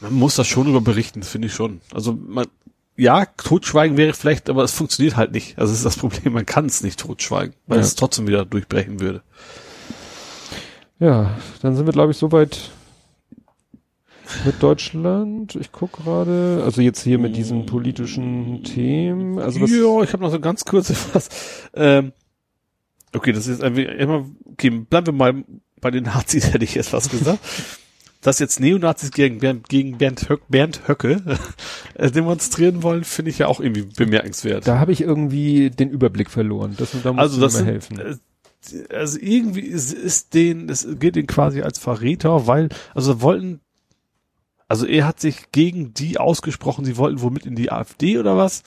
Man 0.00 0.12
muss 0.14 0.36
das 0.36 0.46
schon 0.46 0.68
über 0.68 0.80
berichten, 0.80 1.24
finde 1.24 1.48
ich 1.48 1.54
schon. 1.54 1.80
Also 1.92 2.12
man, 2.12 2.46
ja, 2.96 3.26
totschweigen 3.26 3.96
wäre 3.96 4.12
vielleicht, 4.12 4.48
aber 4.48 4.62
es 4.62 4.72
funktioniert 4.72 5.16
halt 5.16 5.32
nicht. 5.32 5.58
Also 5.58 5.72
das 5.72 5.78
ist 5.78 5.86
das 5.86 5.96
Problem, 5.96 6.32
man 6.34 6.46
kann 6.46 6.66
es 6.66 6.84
nicht 6.84 7.00
totschweigen, 7.00 7.54
weil 7.66 7.78
Ja. 7.78 7.84
es 7.84 7.96
trotzdem 7.96 8.28
wieder 8.28 8.44
durchbrechen 8.44 9.00
würde. 9.00 9.22
ja, 11.00 11.36
dann 11.62 11.74
sind 11.76 11.86
wir 11.86 11.92
glaube 11.92 12.12
ich 12.12 12.18
soweit 12.18 12.70
mit 14.44 14.62
Deutschland. 14.62 15.56
Ich 15.56 15.72
guck 15.72 15.92
gerade, 15.92 16.62
also 16.64 16.80
jetzt 16.80 17.02
hier 17.02 17.18
mit 17.18 17.36
diesen 17.36 17.66
politischen 17.66 18.62
Themen, 18.64 19.38
also 19.38 19.60
was 19.60 19.70
ja, 19.70 20.02
ich 20.02 20.12
habe 20.12 20.22
noch 20.22 20.30
so 20.30 20.40
ganz 20.40 20.64
kurz 20.64 20.92
was. 21.12 21.28
Ähm, 21.74 22.12
okay, 23.14 23.32
das 23.32 23.46
ist 23.46 23.62
einfach 23.62 23.82
immer, 23.82 24.26
okay, 24.52 24.70
bleiben 24.70 25.06
wir 25.06 25.12
mal 25.12 25.44
bei 25.80 25.90
den 25.90 26.04
Nazis, 26.04 26.46
hätte 26.52 26.64
ich 26.64 26.74
jetzt 26.74 26.92
was 26.92 27.08
gesagt. 27.08 27.40
Dass 28.20 28.40
jetzt 28.40 28.58
Neonazis 28.58 29.12
gegen 29.12 29.38
Bernd, 29.38 29.68
gegen 29.68 29.96
Bernd, 29.96 30.28
Höck, 30.28 30.40
Bernd 30.48 30.88
Höcke 30.88 31.22
äh, 31.94 32.10
demonstrieren 32.10 32.82
wollen, 32.82 33.04
finde 33.04 33.30
ich 33.30 33.38
ja 33.38 33.46
auch 33.46 33.60
irgendwie 33.60 33.82
bemerkenswert. 33.82 34.66
da 34.66 34.80
habe 34.80 34.90
ich 34.90 35.02
irgendwie 35.02 35.70
den 35.70 35.90
Überblick 35.90 36.28
verloren. 36.28 36.74
Das, 36.76 36.90
da 37.02 37.12
muss 37.12 37.22
also 37.22 37.40
das 37.40 37.52
mir 37.52 37.58
sind, 37.58 37.66
helfen. 37.66 37.98
äh, 38.00 38.16
also 38.92 39.18
irgendwie 39.20 39.60
ist, 39.60 39.92
ist 39.92 40.34
den, 40.34 40.68
es 40.68 40.86
geht 40.98 41.14
den 41.14 41.26
quasi 41.28 41.62
als 41.62 41.78
Verräter, 41.78 42.46
weil, 42.46 42.70
also 42.94 43.22
wollten, 43.22 43.60
also 44.68 44.86
er 44.86 45.06
hat 45.06 45.18
sich 45.20 45.50
gegen 45.52 45.94
die 45.94 46.18
ausgesprochen, 46.18 46.84
sie 46.84 46.96
wollten 46.96 47.20
womit 47.22 47.46
in 47.46 47.56
die 47.56 47.72
AfD 47.72 48.18
oder 48.18 48.36
was, 48.36 48.62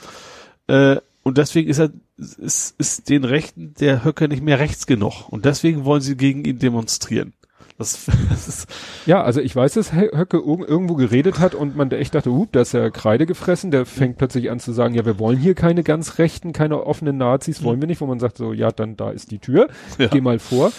äh, 0.67 0.97
und 1.23 1.37
deswegen 1.37 1.69
ist 1.69 1.79
er, 1.79 1.91
ist, 2.17 2.75
ist 2.79 3.09
den 3.09 3.23
Rechten 3.23 3.73
der 3.79 4.03
Höcke 4.03 4.27
nicht 4.27 4.43
mehr 4.43 4.59
rechts 4.59 4.87
genug, 4.87 5.29
und 5.29 5.45
deswegen 5.45 5.85
wollen 5.85 6.01
sie 6.01 6.17
gegen 6.17 6.43
ihn 6.45 6.59
demonstrieren. 6.59 7.33
Das, 7.77 8.05
das 8.29 8.47
ist, 8.47 8.67
Ja, 9.07 9.23
also 9.23 9.39
ich 9.41 9.55
weiß, 9.55 9.73
dass 9.73 9.91
Hö- 9.91 10.15
Höcke 10.15 10.37
irg- 10.37 10.65
irgendwo 10.67 10.93
geredet 10.95 11.39
hat 11.39 11.55
und 11.55 11.75
man 11.75 11.89
echt 11.91 12.13
dachte, 12.13 12.31
hup, 12.31 12.51
da 12.51 12.61
ist 12.61 12.73
ja 12.73 12.91
Kreide 12.91 13.25
gefressen. 13.25 13.71
Der 13.71 13.87
fängt 13.87 14.17
plötzlich 14.19 14.51
an 14.51 14.59
zu 14.59 14.71
sagen, 14.71 14.93
ja, 14.93 15.03
wir 15.03 15.17
wollen 15.17 15.39
hier 15.39 15.55
keine 15.55 15.81
ganz 15.81 16.19
rechten, 16.19 16.53
keine 16.53 16.85
offenen 16.85 17.17
Nazis, 17.17 17.63
wollen 17.63 17.81
wir 17.81 17.87
nicht, 17.87 17.99
wo 18.01 18.05
man 18.05 18.19
sagt 18.19 18.37
so, 18.37 18.53
ja, 18.53 18.71
dann 18.71 18.97
da 18.97 19.09
ist 19.09 19.31
die 19.31 19.39
Tür, 19.39 19.67
Ja. 19.97 20.07
geh 20.07 20.21
mal 20.21 20.37
vor. 20.37 20.71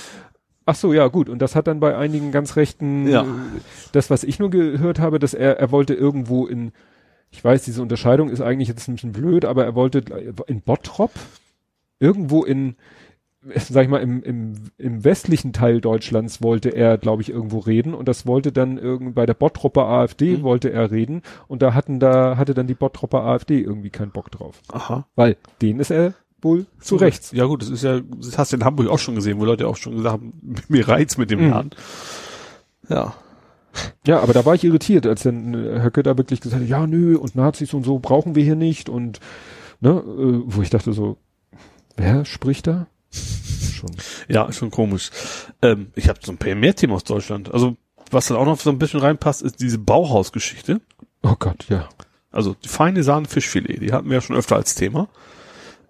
Ach 0.65 0.75
so, 0.75 0.93
ja, 0.93 1.09
gut. 1.09 1.29
Und 1.29 1.41
das 1.41 1.57
hat 1.57 1.67
dann 1.67 1.81
bei 1.81 1.97
einigen 1.97 2.31
ganz 2.33 2.57
rechten, 2.57 3.09
Ja. 3.09 3.23
äh, 3.23 3.27
das, 3.93 4.11
was 4.11 4.25
ich 4.25 4.39
nur 4.39 4.51
gehört 4.51 4.99
habe, 5.01 5.19
dass 5.19 5.35
er, 5.35 5.59
er 5.59 5.71
wollte 5.73 5.95
irgendwo 5.95 6.47
in, 6.47 6.73
ich 7.31 7.43
weiß, 7.43 7.65
diese 7.65 7.83
Unterscheidung 7.83 8.29
ist 8.29 8.41
eigentlich 8.41 8.69
jetzt 8.69 8.89
ein 8.89 8.95
bisschen 8.95 9.13
blöd, 9.13 9.45
aber 9.45 9.65
er 9.65 9.75
wollte 9.75 9.99
in 10.47 10.61
Bottrop, 10.61 11.11
irgendwo 11.99 12.45
in, 12.45 12.77
sag 13.57 13.85
ich 13.85 13.89
mal, 13.89 14.03
im, 14.03 14.23
im, 14.23 14.55
im 14.79 15.05
westlichen 15.05 15.53
Teil 15.53 15.81
Deutschlands 15.81 16.43
wollte 16.43 16.69
er, 16.71 16.99
glaube 16.99 17.23
ich, 17.23 17.31
irgendwo 17.31 17.59
reden 17.59 17.95
und 17.95 18.07
das 18.07 18.27
wollte 18.27 18.53
dann 18.53 18.79
irgend 18.79 19.15
bei 19.15 19.27
der 19.27 19.35
Bottropper 19.35 19.87
AfD 19.87 20.37
Mhm. 20.37 20.43
wollte 20.43 20.71
er 20.73 20.91
reden 20.91 21.23
und 21.49 21.63
da 21.63 21.75
hatten 21.75 21.99
da, 21.99 22.37
hatte 22.37 22.55
dann 22.55 22.67
die 22.69 22.75
Bottropper 22.75 23.23
AfD 23.25 23.61
irgendwie 23.61 23.91
keinen 23.91 24.13
Bock 24.13 24.31
drauf. 24.31 24.61
aha. 24.73 25.07
Weil 25.17 25.37
denen 25.61 25.81
ist 25.81 25.91
er 25.91 26.15
wohl 26.43 26.67
zu 26.81 26.97
rechts. 26.97 27.33
Ja 27.33 27.45
gut, 27.47 27.63
das 27.63 27.71
ist 27.71 27.83
ja, 27.85 28.01
das 28.01 28.37
hast 28.39 28.53
du 28.53 28.57
in 28.57 28.65
Hamburg 28.65 28.89
auch 28.89 28.99
schon 28.99 29.15
gesehen, 29.15 29.39
wo 29.39 29.45
Leute 29.45 29.67
auch 29.69 29.77
schon 29.77 29.97
gesagt 29.97 30.13
haben, 30.15 30.33
mir 30.69 30.87
reizt 30.89 31.19
mit 31.19 31.31
dem 31.31 31.45
Mhm. 31.45 31.51
Laden. 31.51 31.71
Ja. 32.89 33.15
Ja, 34.07 34.21
aber 34.21 34.35
da 34.35 34.45
war 34.45 34.55
ich 34.55 34.65
irritiert, 34.65 35.07
als 35.07 35.23
dann 35.23 35.55
äh, 35.55 35.83
Höcke 35.83 36.03
da 36.03 36.19
wirklich 36.19 36.41
gesagt 36.43 36.63
hat, 36.63 36.69
ja, 36.69 36.87
nö, 36.87 37.17
und 37.17 37.35
Nazis 37.37 37.73
und 37.73 37.85
so 37.85 37.99
brauchen 37.99 38.35
wir 38.35 38.45
hier 38.45 38.57
nicht 38.57 38.89
und, 38.91 39.19
ne, 39.81 39.91
äh, 39.91 40.43
wo 40.45 40.61
ich 40.61 40.69
dachte 40.69 40.93
so, 40.93 41.17
wer 41.97 42.25
spricht 42.27 42.67
da? 42.67 42.87
Schon. 43.11 43.91
Ja, 44.29 44.53
schon 44.53 44.71
komisch. 44.71 45.11
Ähm, 45.63 45.89
ich 45.95 46.09
habe 46.09 46.19
so 46.23 46.33
ein 46.33 46.39
paar 46.39 46.55
mehr 46.55 46.75
Themen 46.77 46.93
aus 46.93 47.05
Deutschland. 47.05 47.53
Also, 47.53 47.77
was 48.11 48.27
dann 48.27 48.37
auch 48.37 48.45
noch 48.45 48.61
so 48.61 48.69
ein 48.71 48.79
bisschen 48.79 49.01
reinpasst, 49.01 49.41
ist 49.43 49.61
diese 49.61 49.79
Bauhausgeschichte. 49.79 50.81
Oh 51.23 51.35
Gott, 51.39 51.67
ja. 51.69 51.89
Also, 52.31 52.55
die 52.63 52.69
feine 52.69 53.03
Sahne 53.03 53.27
Fischfilet, 53.27 53.81
die 53.81 53.93
hatten 53.93 54.09
wir 54.09 54.17
ja 54.17 54.21
schon 54.21 54.37
öfter 54.37 54.57
als 54.57 54.75
Thema. 54.75 55.09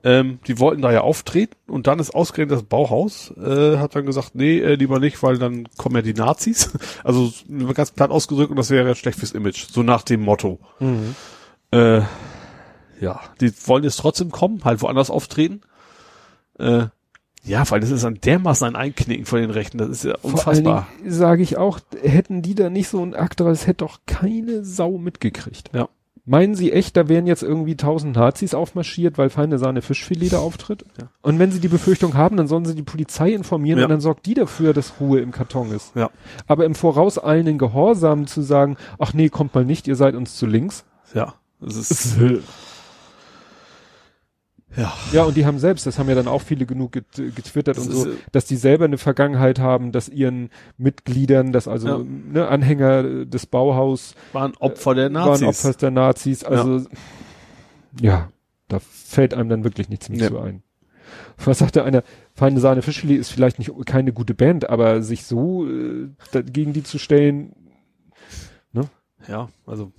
Ähm, 0.05 0.41
die 0.49 0.59
wollten 0.59 0.83
da 0.83 0.91
ja 0.91 1.03
auftreten 1.03 1.55
und 1.69 1.87
dann 1.87 2.01
ist 2.01 2.13
ausgerechnet 2.13 2.57
das 2.59 2.65
Bauhaus, 2.65 3.33
äh, 3.37 3.79
hat 3.79 3.95
dann 3.95 4.05
gesagt, 4.05 4.35
nee, 4.35 4.59
äh, 4.59 4.75
lieber 4.75 4.99
nicht, 4.99 5.23
weil 5.23 5.39
dann 5.39 5.69
kommen 5.77 5.95
ja 5.97 6.03
die 6.03 6.15
Nazis. 6.15 6.73
Also, 7.05 7.33
ganz 7.75 7.91
platt 7.91 8.11
ausgedrückt 8.11 8.51
und 8.51 8.57
das 8.57 8.71
wäre 8.71 8.87
ja 8.87 8.95
schlecht 8.95 9.19
fürs 9.19 9.33
Image. 9.33 9.67
So 9.71 9.83
nach 9.83 10.03
dem 10.03 10.23
Motto. 10.23 10.59
Mhm. 10.81 11.15
Äh, 11.71 12.03
ja, 13.01 13.21
die 13.41 13.53
wollen 13.67 13.85
jetzt 13.85 13.97
trotzdem 13.97 14.31
kommen, 14.31 14.65
halt 14.65 14.83
woanders 14.83 15.11
auftreten. 15.11 15.63
Äh, 16.59 16.87
ja, 17.45 17.69
weil 17.71 17.81
das 17.81 17.91
ist 17.91 18.05
dann 18.05 18.21
dermaßen 18.21 18.67
ein 18.69 18.77
Einknicken 18.77 19.27
von 19.27 19.41
den 19.41 19.51
Rechten, 19.51 19.79
das 19.79 19.89
ist 19.89 20.05
ja 20.05 20.15
unfassbar. 20.23 20.87
Sage 21.07 21.43
ich 21.43 21.57
auch, 21.57 21.81
hätten 22.01 22.43
die 22.43 22.55
da 22.55 22.71
nicht 22.71 22.89
so 22.89 23.03
ein 23.03 23.15
Akt, 23.15 23.41
das 23.41 23.67
hätte 23.67 23.85
doch 23.85 24.01
keine 24.07 24.65
Sau 24.65 24.99
mitgekriegt. 24.99 25.71
Ja. 25.75 25.89
Meinen 26.25 26.55
Sie 26.55 26.71
echt, 26.71 26.97
da 26.97 27.09
wären 27.09 27.27
jetzt 27.27 27.43
irgendwie 27.43 27.77
tausend 27.77 28.15
Nazis 28.15 28.55
aufmarschiert, 28.55 29.19
weil 29.19 29.29
feine 29.29 29.59
Sahne 29.59 29.83
Fischfilet 29.83 30.33
da 30.33 30.39
auftritt? 30.39 30.85
Ja. 31.01 31.09
Und 31.21 31.41
wenn 31.41 31.51
sie 31.51 31.59
die 31.59 31.67
Befürchtung 31.67 32.15
haben, 32.15 32.37
dann 32.37 32.47
sollen 32.47 32.65
sie 32.65 32.77
die 32.77 32.85
Polizei 32.85 33.33
informieren 33.33 33.79
Ja. 33.81 33.87
und 33.87 33.91
dann 33.91 34.01
sorgt 34.01 34.27
die 34.27 34.35
dafür, 34.35 34.73
dass 34.73 35.01
Ruhe 35.01 35.19
im 35.21 35.33
Karton 35.33 35.73
ist. 35.73 35.97
Ja, 35.97 36.11
Aber 36.47 36.65
im 36.65 36.77
vorauseilenden 36.77 37.59
Gehorsam 37.59 38.29
zu 38.29 38.41
sagen, 38.41 38.77
ach 39.01 39.15
nee, 39.15 39.31
kommt 39.31 39.53
mal 39.55 39.65
nicht, 39.65 39.89
ihr 39.89 39.97
seid 39.97 40.15
uns 40.15 40.37
zu 40.37 40.47
links. 40.47 40.85
ja, 41.13 41.35
das 41.61 41.77
ist, 41.77 42.17
ja, 44.77 44.93
Ja, 45.13 45.25
und 45.25 45.37
die 45.37 45.45
haben 45.47 45.59
selbst, 45.59 45.87
das 45.87 45.99
haben 45.99 46.09
ja 46.09 46.15
dann 46.15 46.29
auch 46.29 46.43
viele 46.43 46.67
genug 46.67 46.93
get 46.93 47.05
getwittert 47.15 47.77
Das 47.77 47.87
und 47.87 47.93
so, 47.93 48.07
äh, 48.11 48.15
dass 48.33 48.47
die 48.47 48.57
selber 48.57 48.85
eine 48.87 48.99
Vergangenheit 48.99 49.59
haben, 49.59 49.93
dass 49.93 50.09
ihren 50.09 50.51
Mitgliedern, 50.79 51.53
dass 51.53 51.69
also 51.69 51.89
Ja. 51.89 51.99
ne, 52.05 52.49
Anhänger 52.49 53.25
des 53.25 53.47
Bauhaus 53.47 54.15
waren 54.33 54.55
Opfer 54.59 54.95
der 54.95 55.13
waren 55.13 55.41
Nazis. 55.41 55.47
Opfer 55.67 55.73
der 55.79 55.91
Nazis. 55.91 56.45
Also 56.45 56.87
ja. 58.01 58.31
da 58.69 58.79
fällt 58.81 59.35
einem 59.35 59.49
dann 59.49 59.65
wirklich 59.65 59.89
nichts 59.89 60.09
mehr 60.09 60.21
Ja. 60.21 60.29
zu 60.29 60.39
ein. 60.39 60.63
Was 61.45 61.59
sagte 61.59 61.85
einer, 61.85 62.03
Feine 62.35 62.61
Sahne 62.61 62.81
Fischli 62.83 63.15
ist 63.17 63.31
vielleicht 63.31 63.59
nicht 63.59 63.71
keine 63.85 64.13
gute 64.13 64.33
Band, 64.35 64.71
aber 64.71 65.03
sich 65.03 65.25
so 65.25 65.67
äh, 65.69 66.09
dagegen 66.33 66.73
die 66.73 66.83
zu 66.83 66.99
stellen, 66.99 67.55
Ja, 69.29 69.49
also, 69.67 69.93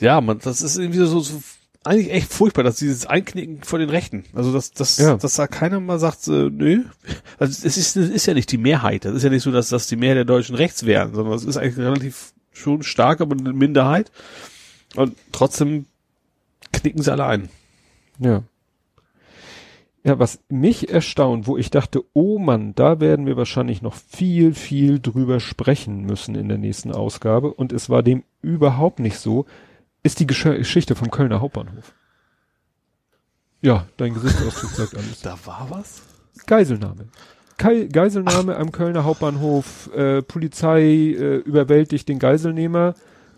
ja, 0.00 0.20
man, 0.22 0.38
das 0.38 0.62
ist 0.62 0.78
irgendwie 0.78 0.98
so, 1.00 1.20
so 1.20 1.42
eigentlich 1.84 2.10
echt 2.12 2.32
furchtbar, 2.32 2.64
dass 2.64 2.76
dieses 2.76 3.06
Einknicken 3.06 3.62
vor 3.62 3.78
den 3.78 3.90
Rechten. 3.90 4.24
Also 4.32 4.52
dass, 4.52 4.72
dass, 4.72 4.98
Ja. 4.98 5.16
dass 5.16 5.34
da 5.36 5.46
keiner 5.46 5.80
mal 5.80 5.98
sagt, 5.98 6.26
äh, 6.28 6.50
nö. 6.50 6.84
Also 7.38 7.66
es 7.66 7.76
ist, 7.76 7.96
es 7.96 8.10
ist 8.10 8.26
ja 8.26 8.34
nicht 8.34 8.50
die 8.52 8.58
Mehrheit. 8.58 9.04
Das 9.04 9.14
ist 9.14 9.22
ja 9.22 9.30
nicht 9.30 9.42
so, 9.42 9.50
dass 9.52 9.68
das 9.68 9.86
die 9.86 9.96
Mehrheit 9.96 10.16
der 10.16 10.24
Deutschen 10.24 10.54
rechts 10.56 10.86
wären, 10.86 11.14
sondern 11.14 11.34
es 11.34 11.44
ist 11.44 11.56
eigentlich 11.56 11.78
relativ 11.78 12.32
schon 12.52 12.82
stark, 12.82 13.20
aber 13.20 13.36
eine 13.38 13.52
Minderheit. 13.52 14.10
Und 14.96 15.16
trotzdem 15.32 15.86
knicken 16.72 17.02
sie 17.02 17.12
alle 17.12 17.26
ein. 17.26 17.48
Ja. 18.18 18.42
Ja, 20.06 20.18
was 20.18 20.38
mich 20.50 20.90
erstaunt, 20.90 21.46
wo 21.46 21.56
ich 21.56 21.70
dachte, 21.70 22.02
oh 22.12 22.38
Mann, 22.38 22.74
da 22.74 23.00
werden 23.00 23.26
wir 23.26 23.38
wahrscheinlich 23.38 23.80
noch 23.80 23.94
viel, 23.94 24.52
viel 24.52 25.00
drüber 25.00 25.40
sprechen 25.40 26.04
müssen 26.04 26.34
in 26.34 26.48
der 26.48 26.58
nächsten 26.58 26.92
Ausgabe. 26.92 27.52
Und 27.54 27.72
es 27.72 27.88
war 27.88 28.02
dem 28.02 28.22
überhaupt 28.42 28.98
nicht 29.00 29.18
so, 29.18 29.46
ist 30.04 30.20
die 30.20 30.26
Gesch 30.28 30.44
Geschichte 30.44 30.94
vom 30.94 31.10
Kölner 31.10 31.40
Hauptbahnhof. 31.40 31.92
Ja, 33.60 33.86
dein 33.96 34.14
Gesichtsausdruck 34.14 34.70
sagt 34.74 34.94
alles. 34.96 35.20
Da 35.22 35.36
war 35.44 35.66
was? 35.70 36.02
Geiselnahme. 36.46 37.06
Kei 37.56 37.84
Geiselnahme 37.84 38.56
am 38.56 38.72
Kölner 38.72 39.04
Hauptbahnhof. 39.04 39.90
Äh, 39.94 40.22
Polizei 40.22 40.82
äh, 40.82 41.36
überwältigt 41.36 42.08
den 42.08 42.18
Geiselnehmer, 42.18 42.94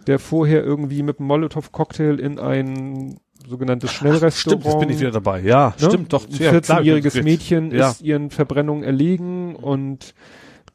der 0.06 0.18
vorher 0.18 0.64
irgendwie 0.64 1.02
mit 1.02 1.18
einem 1.18 1.28
Molotow-Cocktail 1.28 2.18
in 2.18 2.38
ein 2.38 3.18
sogenanntes 3.46 3.92
Schnellrestaurant. 3.92 4.62
Stimmt, 4.62 4.64
jetzt 4.64 4.80
bin 4.80 4.90
ich 4.90 5.00
wieder 5.00 5.10
dabei. 5.12 5.40
Ja, 5.42 5.74
Ne? 5.78 5.86
stimmt, 5.88 6.12
doch. 6.12 6.26
Ein 6.26 6.32
Ja, 6.34 6.60
klar, 6.60 6.80
14-jähriges 6.80 7.14
jetzt- 7.14 7.24
Mädchen 7.24 7.70
Ja. 7.70 7.90
ist 7.90 8.00
ihren 8.02 8.30
Verbrennungen 8.30 8.82
erlegen 8.82 9.54
und 9.54 10.14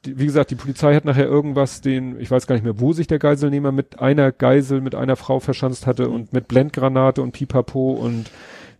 wie 0.06 0.26
gesagt, 0.26 0.52
die 0.52 0.56
Polizei 0.56 0.96
hat 0.96 1.06
nachher 1.06 1.28
irgendwas 1.28 1.82
den, 1.82 2.20
ich 2.20 2.32
weiß 2.32 2.48
gar 2.48 2.56
nicht 2.56 2.64
mehr, 2.64 2.80
wo 2.80 2.94
sich 2.94 3.08
der 3.08 3.20
Geiselnehmer 3.20 3.72
mit 3.72 4.00
einer 4.00 4.32
Geisel, 4.32 4.82
mit 4.82 4.96
einer 4.96 5.16
Frau 5.16 5.40
verschanzt 5.40 5.86
hatte 5.86 6.10
und 6.10 6.34
mit 6.34 6.48
Blendgranate 6.48 7.22
und 7.22 7.34
Pipapo 7.34 7.92
und 7.92 8.32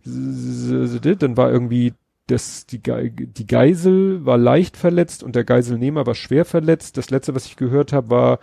dann 0.04 1.36
war 1.36 1.52
irgendwie 1.52 1.94
das, 2.26 2.66
die, 2.66 2.80
die 2.80 3.46
Geisel 3.46 4.24
war 4.24 4.38
leicht 4.38 4.76
verletzt 4.76 5.22
und 5.22 5.36
der 5.36 5.44
Geiselnehmer 5.44 6.06
war 6.06 6.14
schwer 6.14 6.44
verletzt. 6.44 6.96
Das 6.96 7.10
letzte, 7.10 7.34
was 7.34 7.46
ich 7.46 7.56
gehört 7.56 7.92
habe, 7.92 8.10
war 8.10 8.38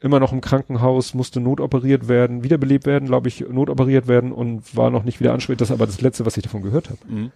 immer 0.00 0.20
noch 0.20 0.32
im 0.32 0.40
Krankenhaus, 0.40 1.14
musste 1.14 1.40
notoperiert 1.40 2.08
werden, 2.08 2.42
wiederbelebt 2.44 2.86
werden, 2.86 3.06
glaube 3.06 3.28
ich, 3.28 3.40
notoperiert 3.40 4.06
werden 4.06 4.32
und 4.32 4.76
war 4.76 4.90
noch 4.90 5.04
nicht 5.04 5.20
wieder 5.20 5.32
ansprechend. 5.32 5.60
Das 5.60 5.70
ist 5.70 5.74
aber 5.74 5.86
das 5.86 6.00
letzte, 6.00 6.24
was 6.24 6.36
ich 6.36 6.42
davon 6.42 6.62
gehört 6.62 6.90
habe. 6.90 7.00
Mhm. 7.08 7.32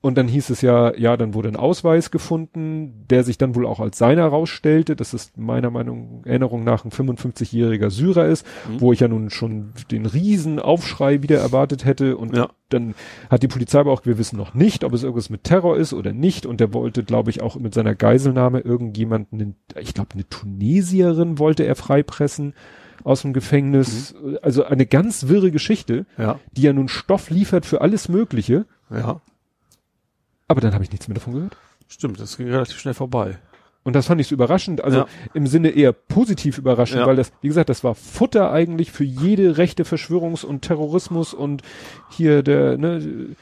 Und 0.00 0.16
dann 0.16 0.28
hieß 0.28 0.50
es 0.50 0.60
ja, 0.62 0.94
ja, 0.96 1.16
dann 1.16 1.34
wurde 1.34 1.48
ein 1.48 1.56
Ausweis 1.56 2.12
gefunden, 2.12 3.04
der 3.10 3.24
sich 3.24 3.36
dann 3.36 3.56
wohl 3.56 3.66
auch 3.66 3.80
als 3.80 3.98
seiner 3.98 4.26
rausstellte, 4.28 4.94
dass 4.94 5.12
es 5.12 5.32
meiner 5.36 5.70
Meinung, 5.70 6.22
Erinnerung 6.24 6.62
nach 6.62 6.84
ein 6.84 6.92
55-jähriger 6.92 7.90
Syrer 7.90 8.26
ist, 8.26 8.46
Mhm. 8.68 8.80
wo 8.80 8.92
ich 8.92 9.00
ja 9.00 9.08
nun 9.08 9.28
schon 9.30 9.72
den 9.90 10.06
riesen 10.06 10.60
Aufschrei 10.60 11.22
wieder 11.22 11.38
erwartet 11.38 11.84
hätte. 11.84 12.16
Und 12.16 12.36
Ja. 12.36 12.50
dann 12.68 12.94
hat 13.28 13.42
die 13.42 13.48
Polizei 13.48 13.80
aber 13.80 13.90
auch, 13.90 14.06
wir 14.06 14.18
wissen 14.18 14.36
noch 14.36 14.54
nicht, 14.54 14.84
ob 14.84 14.92
es 14.92 15.02
irgendwas 15.02 15.30
mit 15.30 15.42
Terror 15.42 15.76
ist 15.76 15.92
oder 15.92 16.12
nicht. 16.12 16.46
Und 16.46 16.60
der 16.60 16.72
wollte, 16.72 17.02
glaube 17.02 17.30
ich, 17.30 17.42
auch 17.42 17.56
mit 17.56 17.74
seiner 17.74 17.96
Geiselnahme 17.96 18.60
irgendjemanden, 18.60 19.56
ich 19.80 19.94
glaube, 19.94 20.10
eine 20.14 20.28
Tunesierin 20.28 21.40
wollte 21.40 21.64
er 21.64 21.74
freipressen 21.74 22.54
aus 23.02 23.22
dem 23.22 23.32
Gefängnis. 23.32 24.14
Mhm. 24.22 24.38
Also 24.42 24.62
eine 24.64 24.86
ganz 24.86 25.26
wirre 25.26 25.50
Geschichte, 25.50 26.06
Ja, 26.16 26.38
die 26.52 26.62
ja 26.62 26.72
nun 26.72 26.86
Stoff 26.86 27.30
liefert 27.30 27.66
für 27.66 27.80
alles 27.80 28.08
Mögliche. 28.08 28.66
ja. 28.92 29.20
Aber 30.48 30.60
dann 30.60 30.72
habe 30.74 30.82
ich 30.84 30.90
nichts 30.90 31.08
mehr 31.08 31.14
davon 31.14 31.34
gehört. 31.34 31.56
Stimmt, 31.88 32.18
das 32.20 32.36
ging 32.36 32.48
relativ 32.48 32.78
schnell 32.78 32.94
vorbei. 32.94 33.38
Und 33.84 33.94
das 33.94 34.06
fand 34.06 34.20
ich 34.20 34.26
so 34.26 34.34
überraschend, 34.34 34.82
also 34.82 34.98
Ja. 34.98 35.06
im 35.34 35.46
Sinne 35.46 35.70
eher 35.70 35.92
positiv 35.92 36.58
überraschend, 36.58 37.00
Ja. 37.00 37.06
weil 37.06 37.16
das, 37.16 37.32
wie 37.40 37.48
gesagt, 37.48 37.68
das 37.70 37.84
war 37.84 37.94
Futter 37.94 38.50
eigentlich 38.52 38.90
für 38.90 39.04
jede 39.04 39.56
rechte 39.56 39.84
Verschwörungs- 39.84 40.44
und 40.44 40.62
Terrorismus 40.62 41.32
und 41.32 41.62
hier 42.10 42.42
der, 42.42 42.76
ne, 42.76 43.34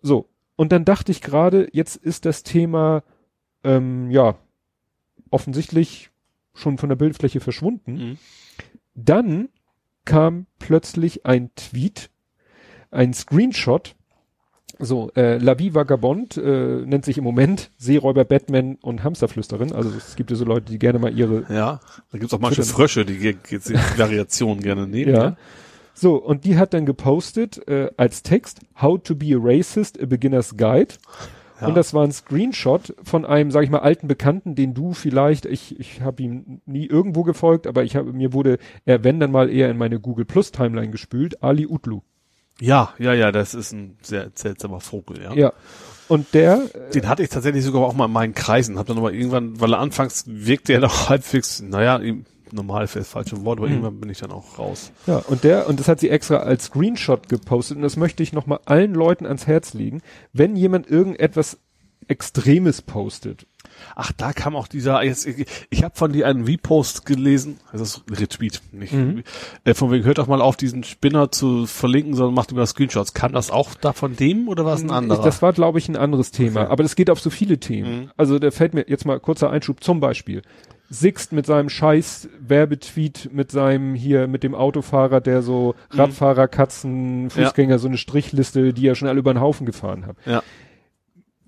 so. 0.00 0.28
Und 0.56 0.72
dann 0.72 0.84
dachte 0.84 1.12
ich 1.12 1.20
gerade, 1.20 1.68
jetzt 1.72 1.96
ist 1.96 2.24
das 2.24 2.42
Thema, 2.42 3.02
ähm, 3.64 4.10
ja, 4.10 4.36
offensichtlich 5.30 6.10
schon 6.54 6.78
von 6.78 6.88
der 6.88 6.96
Bildfläche 6.96 7.40
verschwunden. 7.40 7.92
Mhm. 7.92 8.18
Dann 8.94 9.48
kam 10.04 10.46
plötzlich 10.58 11.24
ein 11.26 11.50
Tweet, 11.54 12.10
ein 12.90 13.14
Screenshot. 13.14 13.94
So, 14.84 15.12
äh, 15.14 15.38
La 15.38 15.58
Vie 15.58 15.74
Vagabond 15.74 16.36
äh, 16.36 16.84
nennt 16.84 17.04
sich 17.04 17.16
im 17.16 17.22
Moment 17.22 17.70
Seeräuber, 17.78 18.24
Batman 18.24 18.78
und 18.82 19.04
Hamsterflüsterin. 19.04 19.72
Also 19.72 19.90
es 19.96 20.16
gibt 20.16 20.30
ja 20.30 20.36
so 20.36 20.44
Leute, 20.44 20.72
die 20.72 20.78
gerne 20.80 20.98
mal 20.98 21.16
ihre 21.16 21.44
Ja, 21.48 21.80
da 22.10 22.18
gibt's 22.18 22.34
auch 22.34 22.40
manche 22.40 22.62
Twitter. 22.62 22.74
Frösche, 22.74 23.04
die 23.04 23.36
jetzt 23.48 23.68
die 23.68 23.74
Variationen 23.96 24.60
gerne 24.60 24.88
nehmen. 24.88 25.14
Ja. 25.14 25.36
So, 25.94 26.16
und 26.16 26.44
die 26.44 26.56
hat 26.56 26.74
dann 26.74 26.84
gepostet 26.84 27.66
äh, 27.68 27.90
als 27.96 28.24
Text 28.24 28.60
How 28.80 29.00
to 29.00 29.14
be 29.14 29.36
a 29.36 29.38
racist, 29.40 30.02
a 30.02 30.06
beginner's 30.06 30.56
guide. 30.56 30.94
Ja. 31.60 31.68
Und 31.68 31.76
das 31.76 31.94
war 31.94 32.02
ein 32.02 32.10
Screenshot 32.10 32.96
von 33.04 33.24
einem, 33.24 33.52
sag 33.52 33.62
ich 33.62 33.70
mal, 33.70 33.78
alten 33.78 34.08
Bekannten, 34.08 34.56
den 34.56 34.74
du 34.74 34.94
vielleicht, 34.94 35.46
ich, 35.46 35.78
ich 35.78 36.00
habe 36.00 36.24
ihm 36.24 36.60
nie 36.66 36.86
irgendwo 36.86 37.22
gefolgt, 37.22 37.68
aber 37.68 37.84
ich 37.84 37.94
habe 37.94 38.12
mir 38.12 38.32
wurde 38.32 38.58
er 38.84 39.04
wenn 39.04 39.20
dann 39.20 39.30
mal 39.30 39.48
eher 39.48 39.70
in 39.70 39.78
meine 39.78 40.00
Google 40.00 40.24
Plus 40.24 40.50
Timeline 40.50 40.90
gespült, 40.90 41.40
Ali 41.40 41.68
Utlu. 41.68 42.00
Ja, 42.62 42.92
ja, 42.98 43.12
ja, 43.12 43.32
das 43.32 43.54
ist 43.54 43.72
ein 43.72 43.96
sehr 44.02 44.30
seltsamer 44.34 44.80
Vogel, 44.80 45.22
ja. 45.22 45.34
Ja. 45.34 45.52
Und 46.08 46.34
der 46.34 46.62
äh, 46.74 46.90
Den 46.92 47.08
hatte 47.08 47.22
ich 47.22 47.28
tatsächlich 47.30 47.64
sogar 47.64 47.82
auch 47.82 47.94
mal 47.94 48.06
in 48.06 48.12
meinen 48.12 48.34
Kreisen. 48.34 48.78
Hab 48.78 48.86
dann 48.86 48.98
aber 48.98 49.12
irgendwann, 49.12 49.60
weil 49.60 49.72
er 49.74 49.78
anfangs 49.80 50.24
wirkte 50.26 50.72
er 50.74 50.80
noch 50.80 51.08
halbwegs, 51.08 51.60
naja, 51.62 52.00
normal 52.50 52.84
ist 52.84 52.96
das 52.96 53.08
falsche 53.08 53.42
Wort, 53.44 53.58
aber 53.58 53.66
Mhm. 53.68 53.72
irgendwann 53.74 54.00
bin 54.00 54.10
ich 54.10 54.18
dann 54.18 54.30
auch 54.30 54.58
raus. 54.58 54.92
Ja, 55.06 55.18
und 55.18 55.42
der, 55.42 55.68
und 55.68 55.80
das 55.80 55.88
hat 55.88 56.00
sie 56.00 56.10
extra 56.10 56.36
als 56.36 56.64
Screenshot 56.66 57.28
gepostet 57.30 57.78
und 57.78 57.82
das 57.82 57.96
möchte 57.96 58.22
ich 58.22 58.32
nochmal 58.34 58.60
allen 58.66 58.92
Leuten 58.94 59.24
ans 59.26 59.46
Herz 59.46 59.72
legen. 59.72 60.02
Wenn 60.34 60.54
jemand 60.56 60.86
irgendetwas 60.90 61.56
Extremes 62.08 62.82
postet, 62.82 63.46
Ach, 63.96 64.12
da 64.16 64.32
kam 64.32 64.56
auch 64.56 64.68
dieser, 64.68 65.02
jetzt, 65.02 65.26
ich, 65.26 65.46
ich 65.70 65.82
habe 65.84 65.94
von 65.96 66.12
dir 66.12 66.26
einen 66.26 66.44
Repost 66.44 67.06
gelesen, 67.06 67.58
also 67.72 67.84
das 67.84 67.96
ist 67.96 68.02
ein 68.10 68.14
Retweet, 68.14 68.60
nicht, 68.72 68.92
Mhm. 68.92 69.22
äh, 69.64 69.74
von 69.74 69.90
wegen, 69.90 70.04
hört 70.04 70.18
doch 70.18 70.26
mal 70.26 70.40
auf, 70.40 70.56
diesen 70.56 70.84
Spinner 70.84 71.30
zu 71.30 71.66
verlinken, 71.66 72.14
sondern 72.14 72.34
macht 72.34 72.50
über 72.52 72.66
Screenshots. 72.66 73.14
Kam 73.14 73.32
das 73.32 73.50
auch 73.50 73.74
da 73.74 73.92
von 73.92 74.16
dem 74.16 74.48
oder 74.48 74.64
war 74.64 74.74
es 74.74 74.82
ein 74.82 74.90
anderer? 74.90 75.22
Das 75.22 75.42
war, 75.42 75.52
glaube 75.52 75.78
ich, 75.78 75.88
ein 75.88 75.96
anderes 75.96 76.30
Thema. 76.30 76.62
Okay. 76.62 76.70
Aber 76.70 76.82
das 76.82 76.96
geht 76.96 77.10
auf 77.10 77.20
so 77.20 77.30
viele 77.30 77.58
Themen. 77.58 78.00
Mhm. 78.02 78.10
Also 78.16 78.38
da 78.38 78.50
fällt 78.50 78.74
mir 78.74 78.84
jetzt 78.88 79.04
mal 79.06 79.18
kurzer 79.20 79.50
Einschub 79.50 79.82
zum 79.82 80.00
Beispiel. 80.00 80.42
Sixt 80.90 81.32
mit 81.32 81.46
seinem 81.46 81.70
scheiß 81.70 82.28
Werbetweet 82.38 83.30
mit 83.32 83.50
seinem 83.50 83.94
hier, 83.94 84.26
mit 84.26 84.42
dem 84.42 84.54
Autofahrer, 84.54 85.22
der 85.22 85.40
so 85.40 85.74
Radfahrer, 85.90 86.48
Katzen, 86.48 87.30
Fußgänger, 87.30 87.78
so 87.78 87.88
eine 87.88 87.96
Strichliste, 87.96 88.74
die 88.74 88.86
er 88.86 88.94
schon 88.94 89.08
alle 89.08 89.18
über 89.20 89.32
den 89.32 89.40
Haufen 89.40 89.64
gefahren 89.64 90.04
hat. 90.06 90.16
ja, 90.26 90.42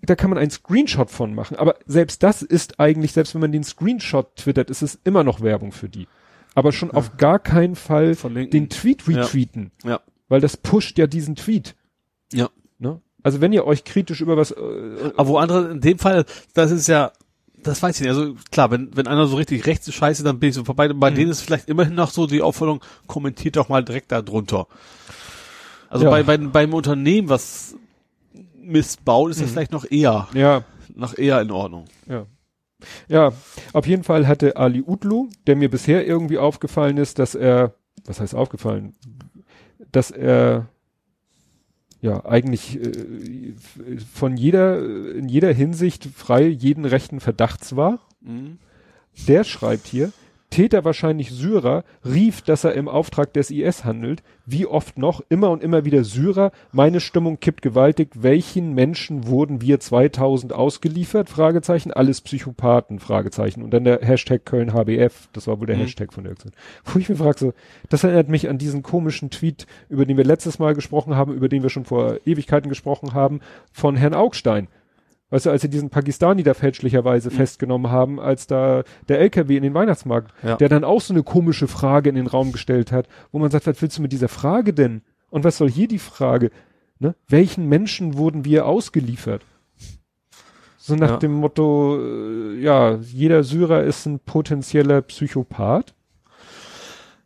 Da 0.06 0.14
kann 0.16 0.30
man 0.30 0.38
einen 0.38 0.50
Screenshot 0.50 1.10
von 1.10 1.34
machen. 1.34 1.56
Aber 1.56 1.76
selbst 1.86 2.22
das 2.22 2.42
ist 2.42 2.78
eigentlich, 2.80 3.12
selbst 3.12 3.34
wenn 3.34 3.40
man 3.40 3.52
den 3.52 3.64
Screenshot 3.64 4.36
twittert, 4.36 4.70
ist 4.70 4.82
es 4.82 4.98
immer 5.04 5.24
noch 5.24 5.40
Werbung 5.40 5.72
für 5.72 5.88
die. 5.88 6.06
Aber 6.54 6.72
schon 6.72 6.90
auf 6.90 7.16
gar 7.16 7.38
keinen 7.38 7.74
Fall 7.76 8.14
Verlinken. 8.14 8.50
den 8.52 8.68
Tweet 8.68 9.02
Ja. 9.08 9.22
retweeten. 9.22 9.72
ja, 9.84 10.00
Weil 10.28 10.40
das 10.40 10.56
pusht 10.56 10.98
ja 10.98 11.06
diesen 11.06 11.36
Tweet. 11.36 11.74
ja. 12.32 12.48
Ne? 12.78 13.00
Also 13.22 13.40
wenn 13.40 13.52
ihr 13.52 13.66
euch 13.66 13.84
kritisch 13.84 14.20
über 14.20 14.36
was 14.36 14.50
äh, 14.50 15.12
Aber 15.16 15.28
wo 15.28 15.38
andere, 15.38 15.70
in 15.70 15.80
dem 15.80 15.98
Fall, 15.98 16.26
das 16.52 16.70
ist 16.70 16.86
ja, 16.88 17.12
das 17.62 17.82
weiß 17.82 17.96
ich 17.96 18.00
nicht. 18.02 18.10
Also 18.10 18.34
klar, 18.50 18.70
wenn, 18.70 18.94
wenn 18.96 19.06
einer 19.06 19.26
so 19.26 19.36
richtig 19.36 19.64
rechts 19.66 19.88
ist, 19.88 19.94
scheiße, 19.94 20.22
dann 20.22 20.38
bin 20.38 20.50
ich 20.50 20.54
so 20.54 20.64
vorbei. 20.64 20.88
Bei 20.92 21.10
Mhm. 21.10 21.14
denen 21.14 21.30
ist 21.30 21.40
vielleicht 21.40 21.68
immerhin 21.70 21.94
noch 21.94 22.10
so 22.10 22.26
die 22.26 22.42
Aufforderung, 22.42 22.82
kommentiert 23.06 23.56
doch 23.56 23.68
mal 23.70 23.82
direkt 23.84 24.12
da 24.12 24.20
drunter. 24.22 24.66
Also 25.88 26.04
Ja. 26.04 26.10
bei, 26.10 26.22
bei, 26.24 26.36
beim 26.36 26.74
Unternehmen, 26.74 27.28
was 27.28 27.74
missbaut, 28.64 29.30
ist 29.30 29.40
das 29.40 29.50
vielleicht 29.50 29.72
noch 29.72 29.90
eher, 29.90 30.28
ja, 30.34 30.64
noch 30.94 31.16
eher 31.16 31.40
in 31.40 31.50
Ordnung. 31.50 31.84
Ja. 32.06 32.26
Ja, 33.08 33.32
auf 33.72 33.86
jeden 33.86 34.04
Fall 34.04 34.26
hatte 34.26 34.56
Ali 34.56 34.82
Utlu, 34.86 35.28
der 35.46 35.56
mir 35.56 35.70
bisher 35.70 36.06
irgendwie 36.06 36.38
aufgefallen 36.38 36.98
ist, 36.98 37.18
dass 37.18 37.34
er, 37.34 37.74
was 38.04 38.20
heißt 38.20 38.34
aufgefallen, 38.34 38.94
dass 39.90 40.10
er 40.10 40.68
ja 42.00 42.24
eigentlich 42.26 42.78
äh, 42.78 43.54
von 44.12 44.36
jeder, 44.36 44.84
in 45.14 45.28
jeder 45.28 45.52
Hinsicht 45.52 46.04
frei 46.14 46.46
jeden 46.46 46.84
rechten 46.84 47.20
Verdachts 47.20 47.76
war. 47.76 48.00
Mhm. 48.20 48.58
Der 49.28 49.44
schreibt 49.44 49.86
hier, 49.86 50.12
Täter 50.54 50.84
wahrscheinlich 50.84 51.32
Syrer, 51.32 51.82
rief, 52.04 52.40
dass 52.40 52.62
er 52.62 52.74
im 52.74 52.86
Auftrag 52.86 53.32
des 53.32 53.50
IS 53.50 53.84
handelt. 53.84 54.22
Wie 54.46 54.66
oft 54.66 54.98
noch? 54.98 55.20
Immer 55.28 55.50
und 55.50 55.64
immer 55.64 55.84
wieder 55.84 56.04
Syrer. 56.04 56.52
Meine 56.70 57.00
Stimmung 57.00 57.40
kippt 57.40 57.60
gewaltig. 57.60 58.10
Welchen 58.14 58.72
Menschen 58.72 59.26
wurden 59.26 59.60
wir 59.60 59.80
2000 59.80 60.52
ausgeliefert? 60.52 61.28
Fragezeichen. 61.28 61.90
Alles 61.90 62.20
Psychopathen? 62.20 63.00
Fragezeichen. 63.00 63.64
Und 63.64 63.72
dann 63.72 63.82
der 63.82 63.98
Hashtag 64.00 64.44
Köln 64.44 64.72
HBF. 64.72 65.28
Das 65.32 65.48
war 65.48 65.58
wohl 65.58 65.66
der 65.66 65.74
Mhm. 65.74 65.80
Hashtag 65.80 66.12
von 66.12 66.24
Aktion. 66.24 66.52
Wo 66.84 67.00
ich 67.00 67.08
mir 67.08 67.16
frage 67.16 67.36
so, 67.40 67.52
das 67.88 68.04
erinnert 68.04 68.28
mich 68.28 68.48
an 68.48 68.56
diesen 68.56 68.84
komischen 68.84 69.30
Tweet, 69.30 69.66
über 69.88 70.06
den 70.06 70.16
wir 70.16 70.24
letztes 70.24 70.60
Mal 70.60 70.76
gesprochen 70.76 71.16
haben, 71.16 71.34
über 71.34 71.48
den 71.48 71.64
wir 71.64 71.70
schon 71.70 71.84
vor 71.84 72.18
Ewigkeiten 72.24 72.68
gesprochen 72.68 73.12
haben, 73.12 73.40
von 73.72 73.96
Herrn 73.96 74.14
Augstein. 74.14 74.68
Weißt 75.34 75.46
du, 75.46 75.50
als 75.50 75.62
sie 75.62 75.68
diesen 75.68 75.90
Pakistani 75.90 76.44
da 76.44 76.54
fälschlicherweise 76.54 77.28
festgenommen 77.32 77.90
haben, 77.90 78.20
als 78.20 78.46
da 78.46 78.84
der 79.08 79.18
LKW 79.18 79.56
in 79.56 79.64
den 79.64 79.74
Weihnachtsmarkt, 79.74 80.32
Ja. 80.44 80.54
der 80.54 80.68
dann 80.68 80.84
auch 80.84 81.00
so 81.00 81.12
eine 81.12 81.24
komische 81.24 81.66
Frage 81.66 82.08
in 82.08 82.14
den 82.14 82.28
Raum 82.28 82.52
gestellt 82.52 82.92
hat, 82.92 83.08
wo 83.32 83.40
man 83.40 83.50
sagt, 83.50 83.66
was 83.66 83.82
willst 83.82 83.98
du 83.98 84.02
mit 84.02 84.12
dieser 84.12 84.28
Frage 84.28 84.72
denn? 84.72 85.02
Und 85.30 85.42
was 85.42 85.56
soll 85.56 85.68
hier 85.68 85.88
die 85.88 85.98
Frage? 85.98 86.52
Ne? 87.00 87.16
Welchen 87.26 87.68
Menschen 87.68 88.16
wurden 88.16 88.44
wir 88.44 88.66
ausgeliefert? 88.66 89.42
So 90.78 90.94
nach 90.94 91.10
Ja. 91.10 91.16
dem 91.16 91.32
Motto, 91.32 91.98
äh, 92.00 92.60
ja, 92.60 92.94
jeder 92.98 93.42
Syrer 93.42 93.82
ist 93.82 94.06
ein 94.06 94.20
potenzieller 94.20 95.02
Psychopath. 95.02 95.94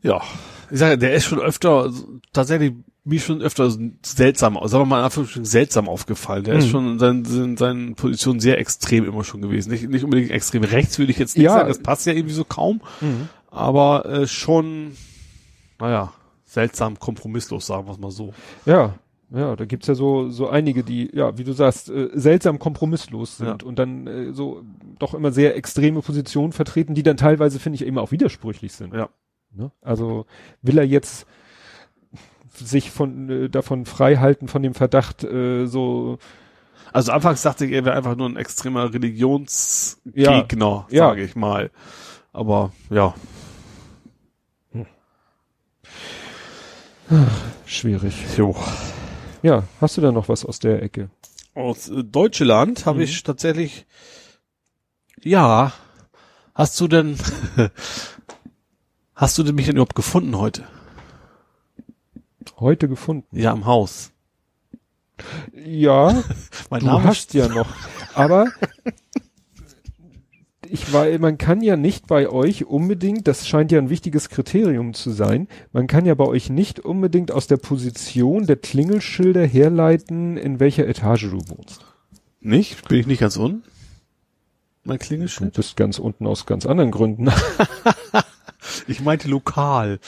Ja, 0.00 0.22
ich 0.70 0.78
sage, 0.78 0.96
der 0.96 1.12
ist 1.12 1.26
schon 1.26 1.40
öfter, 1.40 1.92
tatsächlich, 2.32 2.72
mir 3.08 3.20
schon 3.20 3.40
öfter 3.42 3.70
seltsam, 4.04 4.54
sagen 4.64 4.82
wir 4.82 4.86
mal 4.86 4.98
in 4.98 5.04
Anführungsstrichen 5.04 5.44
seltsam 5.44 5.88
aufgefallen. 5.88 6.44
Der 6.44 6.54
ist 6.56 6.66
Mhm. 6.66 6.70
schon 6.70 6.92
in 6.92 6.98
seinen, 6.98 7.24
in 7.24 7.56
seinen 7.56 7.94
Positionen 7.94 8.40
sehr 8.40 8.58
extrem 8.58 9.04
immer 9.04 9.24
schon 9.24 9.40
gewesen. 9.42 9.70
Nicht, 9.70 9.88
nicht 9.88 10.04
unbedingt 10.04 10.30
extrem 10.30 10.64
rechts, 10.64 10.98
würde 10.98 11.12
ich 11.12 11.18
jetzt 11.18 11.36
nicht 11.36 11.44
Ja. 11.46 11.52
sagen, 11.54 11.68
das 11.68 11.78
passt 11.80 12.06
ja 12.06 12.12
irgendwie 12.12 12.34
so 12.34 12.44
kaum, 12.44 12.80
aber 13.50 14.06
äh, 14.06 14.26
schon, 14.26 14.92
naja, 15.80 16.12
seltsam 16.44 16.98
kompromisslos, 16.98 17.66
sagen 17.66 17.86
wir 17.86 17.92
es 17.92 17.98
mal 17.98 18.10
so. 18.10 18.32
Ja, 18.66 18.94
ja, 19.30 19.56
da 19.56 19.64
gibt's 19.66 19.86
ja 19.86 19.94
so, 19.94 20.30
so 20.30 20.48
einige, 20.48 20.82
die, 20.82 21.10
ja, 21.14 21.36
wie 21.36 21.44
du 21.44 21.52
sagst, 21.52 21.90
äh, 21.90 22.08
seltsam 22.14 22.58
kompromisslos 22.58 23.36
sind 23.36 23.62
Ja. 23.62 23.66
und 23.68 23.78
dann 23.78 24.06
äh, 24.06 24.32
so 24.32 24.62
doch 24.98 25.12
immer 25.14 25.32
sehr 25.32 25.54
extreme 25.56 26.00
Positionen 26.00 26.52
vertreten, 26.52 26.94
die 26.94 27.02
dann 27.02 27.18
teilweise, 27.18 27.58
finde 27.58 27.76
ich, 27.76 27.86
eben 27.86 27.98
auch 27.98 28.10
widersprüchlich 28.10 28.72
sind. 28.72 28.94
Ja. 28.94 29.10
Ne? 29.54 29.70
Also 29.82 30.24
will 30.62 30.78
er 30.78 30.84
jetzt 30.84 31.26
sich 32.58 32.90
von 32.90 33.30
äh, 33.30 33.48
davon 33.48 33.86
frei 33.86 34.16
halten 34.16 34.48
von 34.48 34.62
dem 34.62 34.74
Verdacht 34.74 35.24
äh, 35.24 35.66
so 35.66 36.18
Also 36.92 37.12
anfangs 37.12 37.42
dachte 37.42 37.64
ich, 37.66 37.72
er 37.72 37.84
wäre 37.84 37.96
einfach 37.96 38.16
nur 38.16 38.28
ein 38.28 38.36
extremer 38.36 38.92
Religionsgegner, 38.94 40.86
Ja. 40.90 41.08
sage 41.08 41.22
ich 41.24 41.36
mal. 41.36 41.70
Aber 42.32 42.72
ja, 42.90 43.14
schwierig. 47.66 48.14
jo. 48.36 48.54
Ja, 49.42 49.64
hast 49.80 49.96
du 49.96 50.00
da 50.00 50.12
noch 50.12 50.28
was 50.28 50.44
aus 50.44 50.58
der 50.58 50.82
Ecke? 50.82 51.10
Aus 51.54 51.88
äh, 51.88 52.04
Deutschland 52.04 52.86
habe 52.86 52.98
Mhm. 52.98 53.04
ich 53.04 53.22
tatsächlich, 53.22 53.86
ja, 55.22 55.72
hast 56.54 56.78
du 56.80 56.88
denn, 56.88 57.16
hast 59.14 59.38
du 59.38 59.42
denn 59.42 59.54
mich 59.54 59.66
denn 59.66 59.76
überhaupt 59.76 59.94
gefunden 59.94 60.36
heute? 60.38 60.64
Heute 62.58 62.88
gefunden. 62.88 63.26
Ja, 63.36 63.52
im 63.52 63.66
Haus. 63.66 64.10
Ja, 65.54 66.22
Mein 66.70 66.80
du 66.80 66.86
Name 66.86 67.04
hast 67.04 67.34
ja 67.34 67.48
noch. 67.48 67.68
Aber 68.14 68.46
ich 70.68 70.92
war, 70.92 71.06
man 71.18 71.38
kann 71.38 71.62
ja 71.62 71.76
nicht 71.76 72.06
bei 72.06 72.28
euch 72.28 72.66
unbedingt, 72.66 73.26
das 73.26 73.48
scheint 73.48 73.72
ja 73.72 73.78
ein 73.78 73.90
wichtiges 73.90 74.28
Kriterium 74.28 74.92
zu 74.94 75.10
sein, 75.10 75.48
man 75.72 75.86
kann 75.86 76.04
ja 76.04 76.14
bei 76.14 76.24
euch 76.26 76.50
nicht 76.50 76.80
unbedingt 76.80 77.32
aus 77.32 77.46
der 77.46 77.56
Position 77.56 78.46
der 78.46 78.56
Klingelschilder 78.56 79.46
herleiten, 79.46 80.36
in 80.36 80.60
welcher 80.60 80.86
Etage 80.86 81.30
du 81.30 81.40
wohnst. 81.48 81.84
nicht? 82.40 82.86
Bin 82.88 82.98
ich 83.00 83.06
nicht 83.06 83.20
ganz 83.20 83.36
unten? 83.36 83.62
Mein 84.84 84.98
Du 84.98 85.04
Klingelschild? 85.06 85.54
bist 85.54 85.76
ganz 85.76 85.98
unten 85.98 86.26
aus 86.26 86.46
ganz 86.46 86.66
anderen 86.66 86.90
Gründen. 86.90 87.30
Ich 88.86 89.00
meinte 89.00 89.28
lokal. 89.28 89.98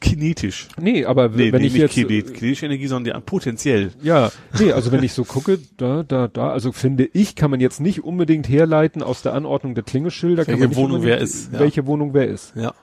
Kinetisch. 0.00 0.68
nee, 0.80 1.04
aber 1.04 1.28
Nee, 1.28 1.52
wenn 1.52 1.60
nee, 1.60 1.68
ich 1.68 1.72
nicht 1.72 1.82
jetzt, 1.82 1.94
kinet- 1.96 2.32
kinetische 2.34 2.66
Energie, 2.66 2.86
sondern 2.86 3.14
die, 3.14 3.20
potenziell. 3.26 3.92
ja, 4.02 4.30
nee, 4.58 4.72
also 4.72 4.92
wenn 4.92 5.02
ich 5.02 5.12
so 5.12 5.24
gucke, 5.24 5.58
da, 5.76 6.02
da, 6.02 6.28
da, 6.28 6.50
also 6.50 6.72
finde 6.72 7.08
ich, 7.12 7.34
kann 7.34 7.50
man 7.50 7.60
jetzt 7.60 7.80
nicht 7.80 8.04
unbedingt 8.04 8.48
herleiten 8.48 9.02
aus 9.02 9.22
der 9.22 9.34
Anordnung 9.34 9.74
der 9.74 9.84
Klingelschilder, 9.84 10.46
Welche 10.46 10.76
Wohnung 10.76 11.02
wer 11.02 11.18
ist, 11.18 11.52
ja. 11.52 11.58
welche 11.60 11.86
Wohnung 11.86 12.14
wer 12.14 12.28
ist. 12.28 12.52
Ja. 12.56 12.74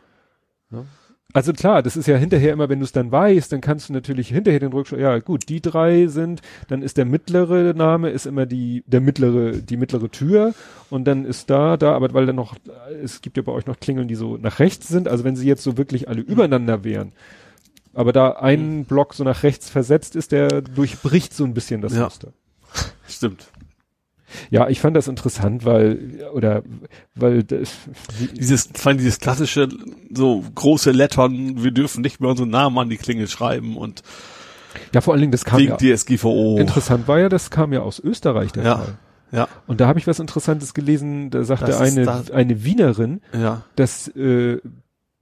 Also 1.33 1.51
klar, 1.51 1.81
das 1.81 1.97
ist 1.97 2.07
ja 2.07 2.15
hinterher 2.15 2.53
immer, 2.53 2.69
wenn 2.69 2.79
du 2.79 2.85
es 2.85 2.91
dann 2.91 3.11
weißt, 3.11 3.51
dann 3.51 3.59
kannst 3.59 3.89
du 3.89 3.93
natürlich 3.93 4.27
hinterher 4.27 4.59
den 4.59 4.71
Rückschau, 4.71 4.97
ja 4.97 5.17
gut, 5.17 5.49
die 5.49 5.61
drei 5.61 6.05
sind, 6.05 6.43
dann 6.67 6.83
ist 6.83 6.97
der 6.97 7.05
mittlere 7.05 7.73
Name 7.73 8.11
ist 8.11 8.27
immer 8.27 8.45
die, 8.45 8.83
der 8.85 9.01
mittlere, 9.01 9.53
die 9.53 9.77
mittlere 9.77 10.09
Tür 10.11 10.53
und 10.91 11.05
dann 11.05 11.25
ist 11.25 11.49
da, 11.49 11.75
da, 11.75 11.95
aber 11.95 12.13
weil 12.13 12.27
dann 12.27 12.35
noch, 12.35 12.55
es 13.03 13.21
gibt 13.21 13.37
ja 13.37 13.43
bei 13.43 13.51
euch 13.51 13.65
noch 13.65 13.79
Klingeln, 13.79 14.07
die 14.07 14.13
so 14.13 14.37
nach 14.37 14.59
rechts 14.59 14.87
sind, 14.87 15.07
also 15.07 15.23
wenn 15.23 15.35
sie 15.35 15.47
jetzt 15.47 15.63
so 15.63 15.75
wirklich 15.75 16.07
alle 16.07 16.21
übereinander 16.21 16.83
wären, 16.83 17.13
aber 17.95 18.13
da 18.13 18.33
ein 18.33 18.85
Block 18.85 19.15
so 19.15 19.23
nach 19.23 19.41
rechts 19.41 19.71
versetzt 19.71 20.15
ist, 20.15 20.31
der 20.31 20.61
durchbricht 20.61 21.33
so 21.33 21.45
ein 21.45 21.55
bisschen 21.55 21.81
das 21.81 21.95
Ja. 21.95 22.03
Muster. 22.03 22.33
Stimmt. 23.07 23.47
Ja, 24.49 24.67
ich 24.69 24.79
fand 24.79 24.95
das 24.97 25.07
interessant, 25.07 25.65
weil, 25.65 26.25
oder, 26.33 26.63
weil, 27.15 27.43
das, 27.43 27.73
Dieses, 28.35 28.69
allem 28.85 28.97
dieses 28.97 29.19
klassische, 29.19 29.69
so 30.13 30.43
große 30.55 30.91
Lettern, 30.91 31.63
wir 31.63 31.71
dürfen 31.71 32.01
nicht 32.01 32.19
mehr 32.19 32.29
unseren 32.29 32.49
Namen 32.49 32.77
an 32.77 32.89
die 32.89 32.97
Klingel 32.97 33.27
schreiben 33.27 33.77
und 33.77 34.01
ja 34.93 35.01
vor 35.01 35.13
allen 35.13 35.21
Dingen, 35.21 35.31
das 35.31 35.45
kam 35.45 35.59
wegen 35.59 35.75
ja, 35.79 35.95
DSGVO. 35.95 36.57
interessant 36.57 37.07
war 37.07 37.19
ja, 37.19 37.29
das 37.29 37.51
kam 37.51 37.73
ja 37.73 37.81
aus 37.81 37.99
Österreich 37.99 38.51
der 38.51 38.63
Ja. 38.63 38.75
Fall. 38.77 38.97
Ja, 39.31 39.47
Und 39.65 39.81
da 39.81 39.87
habe 39.87 39.97
ich 39.97 40.05
was 40.05 40.19
Interessantes 40.19 40.75
gelesen, 40.75 41.31
da 41.31 41.43
sagte 41.43 41.65
Das 41.65 41.81
eine, 41.81 42.03
da- 42.05 42.23
eine 42.33 42.63
Wienerin, 42.63 43.21
ja. 43.33 43.63
dass 43.75 44.07
äh, 44.09 44.59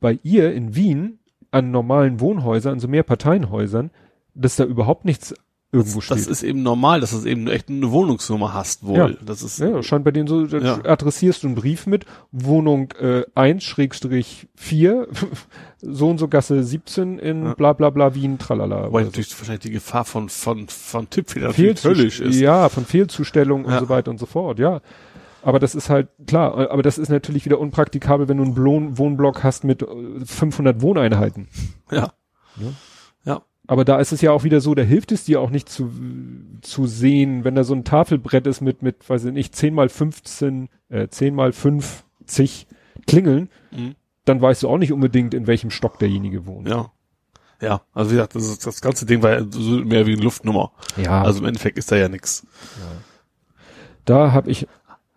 bei 0.01 0.19
ihr 0.23 0.53
in 0.53 0.75
Wien 0.75 1.19
an 1.49 1.71
normalen 1.71 2.19
Wohnhäusern, 2.19 2.79
so 2.81 2.89
Mehrparteienhäusern, 2.89 3.89
dass 4.33 4.57
da 4.57 4.65
überhaupt 4.65 5.05
nichts 5.05 5.33
irgendwo 5.72 6.02
steht. 6.02 6.18
Das 6.18 6.27
ist 6.27 6.43
eben 6.43 6.64
normal, 6.64 6.99
dass 6.99 7.11
du 7.11 7.27
eben 7.27 7.48
echt 7.48 7.69
eine 7.69 7.91
Wohnungsnummer 7.91 8.53
hast 8.53 8.85
wohl. 8.85 8.98
Ja. 8.98 9.10
Das 9.26 9.41
ist, 9.41 9.60
ja, 9.60 9.81
scheint 9.84 10.03
bei 10.03 10.11
denen 10.11 10.27
so, 10.27 10.43
Ja. 10.45 10.84
adressierst 10.84 11.43
du 11.43 11.48
einen 11.48 11.56
Brief 11.56 11.88
mit, 11.88 12.06
Wohnung 12.31 12.91
äh, 12.99 13.23
1 13.35 13.64
Schrägstrich 13.64 14.48
4, 14.56 15.07
so 15.81 16.10
und 16.10 16.18
so 16.18 16.27
Gasse 16.27 16.64
17 16.64 17.19
in 17.19 17.45
Ja. 17.45 17.53
bla 17.53 17.73
bla 17.73 17.89
bla 17.89 18.14
Wien, 18.15 18.38
tralala. 18.38 18.88
Wobei 18.88 19.03
natürlich 19.03 19.38
wahrscheinlich 19.39 19.61
die 19.61 19.72
Gefahr 19.72 20.06
von, 20.06 20.30
von, 20.30 20.68
von 20.68 21.10
Tippfehlern 21.10 21.53
Fehlzus- 21.53 21.85
höllisch 21.85 22.19
ist. 22.19 22.39
Ja, 22.39 22.68
von 22.69 22.85
Fehlzustellung 22.85 23.65
und 23.65 23.72
Ja. 23.72 23.80
so 23.80 23.89
weiter 23.89 24.11
und 24.11 24.19
so 24.19 24.26
fort, 24.26 24.60
ja. 24.60 24.81
Aber 25.43 25.57
das 25.57 25.73
ist 25.73 25.89
halt, 25.89 26.07
klar, 26.27 26.69
aber 26.69 26.84
das 26.84 26.99
ist 26.99 27.10
natürlich 27.10 27.45
wieder 27.45 27.60
unpraktikabel, 27.60 28.27
wenn 28.27 28.38
du 28.38 28.43
einen 28.43 28.53
Blo- 28.53 28.98
Wohnblock 28.98 29.43
hast 29.43 29.64
mit 29.64 29.81
äh, 29.81 29.85
500 30.26 30.81
Wohneinheiten. 30.81 31.48
Ja. 31.89 32.11
Ja. 32.57 32.68
Ja. 33.72 33.73
Aber 33.73 33.85
da 33.85 33.99
ist 33.99 34.11
es 34.11 34.19
ja 34.22 34.31
auch 34.31 34.43
wieder 34.43 34.60
so, 34.60 34.76
da 34.76 34.81
hilft 34.84 35.11
es 35.14 35.23
dir 35.23 35.39
auch 35.39 35.49
nicht 35.49 35.69
zu, 35.69 35.89
zu 36.61 36.88
sehen, 36.88 37.43
wenn 37.45 37.56
da 37.56 37.64
so 37.64 37.73
ein 37.73 37.84
Tafelbrett 37.85 38.45
ist 38.48 38.60
mit, 38.61 38.81
mit, 38.81 39.10
weiß 39.10 39.26
ich 39.26 39.34
nicht, 39.34 39.56
10 39.56 39.73
mal 39.73 39.88
15, 39.88 40.68
äh, 40.89 41.07
10 41.07 41.34
mal 41.34 41.53
50 41.53 42.68
Klingeln, 43.07 43.49
Mhm. 43.72 43.95
dann 44.26 44.41
weißt 44.41 44.64
du 44.64 44.69
auch 44.69 44.77
nicht 44.77 44.91
unbedingt, 44.91 45.34
in 45.34 45.48
welchem 45.48 45.69
Stock 45.72 45.98
derjenige 45.99 46.45
wohnt. 46.45 46.68
Ja. 46.68 46.91
Ja, 47.61 47.81
also 47.93 48.10
wie 48.11 48.15
gesagt, 48.15 48.35
das, 48.35 48.45
ist, 48.48 48.65
das 48.68 48.81
ganze 48.81 49.06
Ding 49.06 49.22
war 49.23 49.31
ja 49.39 49.45
so 49.49 49.77
mehr 49.77 50.06
wie 50.07 50.14
eine 50.14 50.22
Luftnummer. 50.23 50.72
Ja, 50.98 51.22
Also 51.22 51.39
im 51.39 51.45
Endeffekt 51.45 51.77
ist 51.77 51.91
da 51.91 51.95
ja 51.95 52.10
nix. 52.10 52.45
da 54.06 54.31
habe 54.34 54.49
ich, 54.52 54.68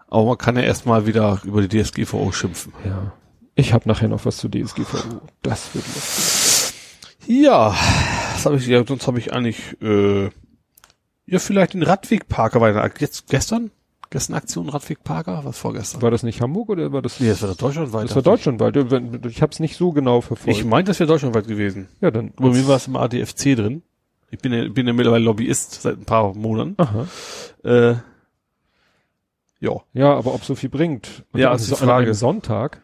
Aber 0.09 0.27
man 0.27 0.39
kann 0.39 0.57
ja 0.57 0.63
erstmal 0.63 1.07
wieder 1.07 1.41
über 1.45 1.67
die 1.67 1.83
DSGVO 1.83 2.31
schimpfen. 2.33 2.73
ja, 2.85 3.13
ich 3.57 3.73
habe 3.73 3.89
nachher 3.89 4.09
noch 4.09 4.25
was 4.27 4.37
zu 4.37 4.49
DSGVO. 4.49 5.21
Das 5.43 5.75
wird 5.75 5.87
lustig. 5.87 6.54
Ja, 7.27 7.75
das 8.35 8.47
habe 8.47 8.57
ich, 8.57 8.67
ja, 8.67 8.85
sonst 8.87 9.07
habe 9.07 9.19
ich 9.19 9.33
eigentlich, 9.33 9.59
äh, 9.83 10.25
ja, 11.27 11.39
vielleicht 11.39 11.75
den 11.75 11.83
Radwegparker 11.83 12.61
weiter. 12.61 12.91
Jetzt 12.99 13.29
gestern? 13.29 13.71
Gestern 14.11 14.35
Aktion 14.37 14.69
Radwegparker? 14.69 15.41
Was 15.45 15.59
vorgestern? 15.59 16.03
War 16.03 16.11
das 16.11 16.23
nicht 16.23 16.41
Hamburg 16.41 16.69
oder 16.69 16.93
war 16.93 17.03
das? 17.03 17.19
Nee, 17.19 17.29
das 17.29 17.43
war 17.43 17.49
doch 17.49 17.57
deutschlandweit. 17.57 18.05
das 18.09 18.15
war 18.15 18.23
deutschlandweit. 18.23 18.75
Wenn- 18.91 19.21
Ich 19.29 19.43
habe 19.43 19.51
es 19.53 19.59
nicht 19.61 19.77
so 19.77 19.91
genau 19.93 20.21
verfolgt. 20.21 20.57
Ich 20.57 20.65
meine, 20.65 20.85
das 20.85 21.01
wäre 21.01 21.09
deutschlandweit 21.09 21.49
gewesen. 21.49 21.89
ja, 22.01 22.11
dann. 22.11 22.33
Bei 22.37 22.49
mir 22.51 22.67
war 22.69 22.77
es 22.77 22.87
im 22.87 22.97
ADFC 22.97 23.57
drin. 23.57 23.83
Ich 24.31 24.39
bin 24.41 24.53
ja, 24.53 24.69
bin 24.69 24.87
ja 24.87 24.93
mittlerweile 24.93 25.25
Lobbyist 25.25 25.83
seit 25.83 25.97
ein 25.99 26.05
paar 26.05 26.35
Monaten. 26.35 26.75
Aha. 26.77 27.07
Äh, 27.65 27.95
ja, 29.61 29.81
Ja, 29.95 30.15
aber 30.15 30.35
ob 30.35 30.45
so 30.45 30.55
viel 30.55 30.69
bringt. 30.69 31.25
Und 31.33 31.41
Ja, 31.41 31.49
dann 31.51 31.57
ist 31.59 31.71
die 31.71 31.75
Frage. 31.75 32.15
Sonntag. 32.15 32.83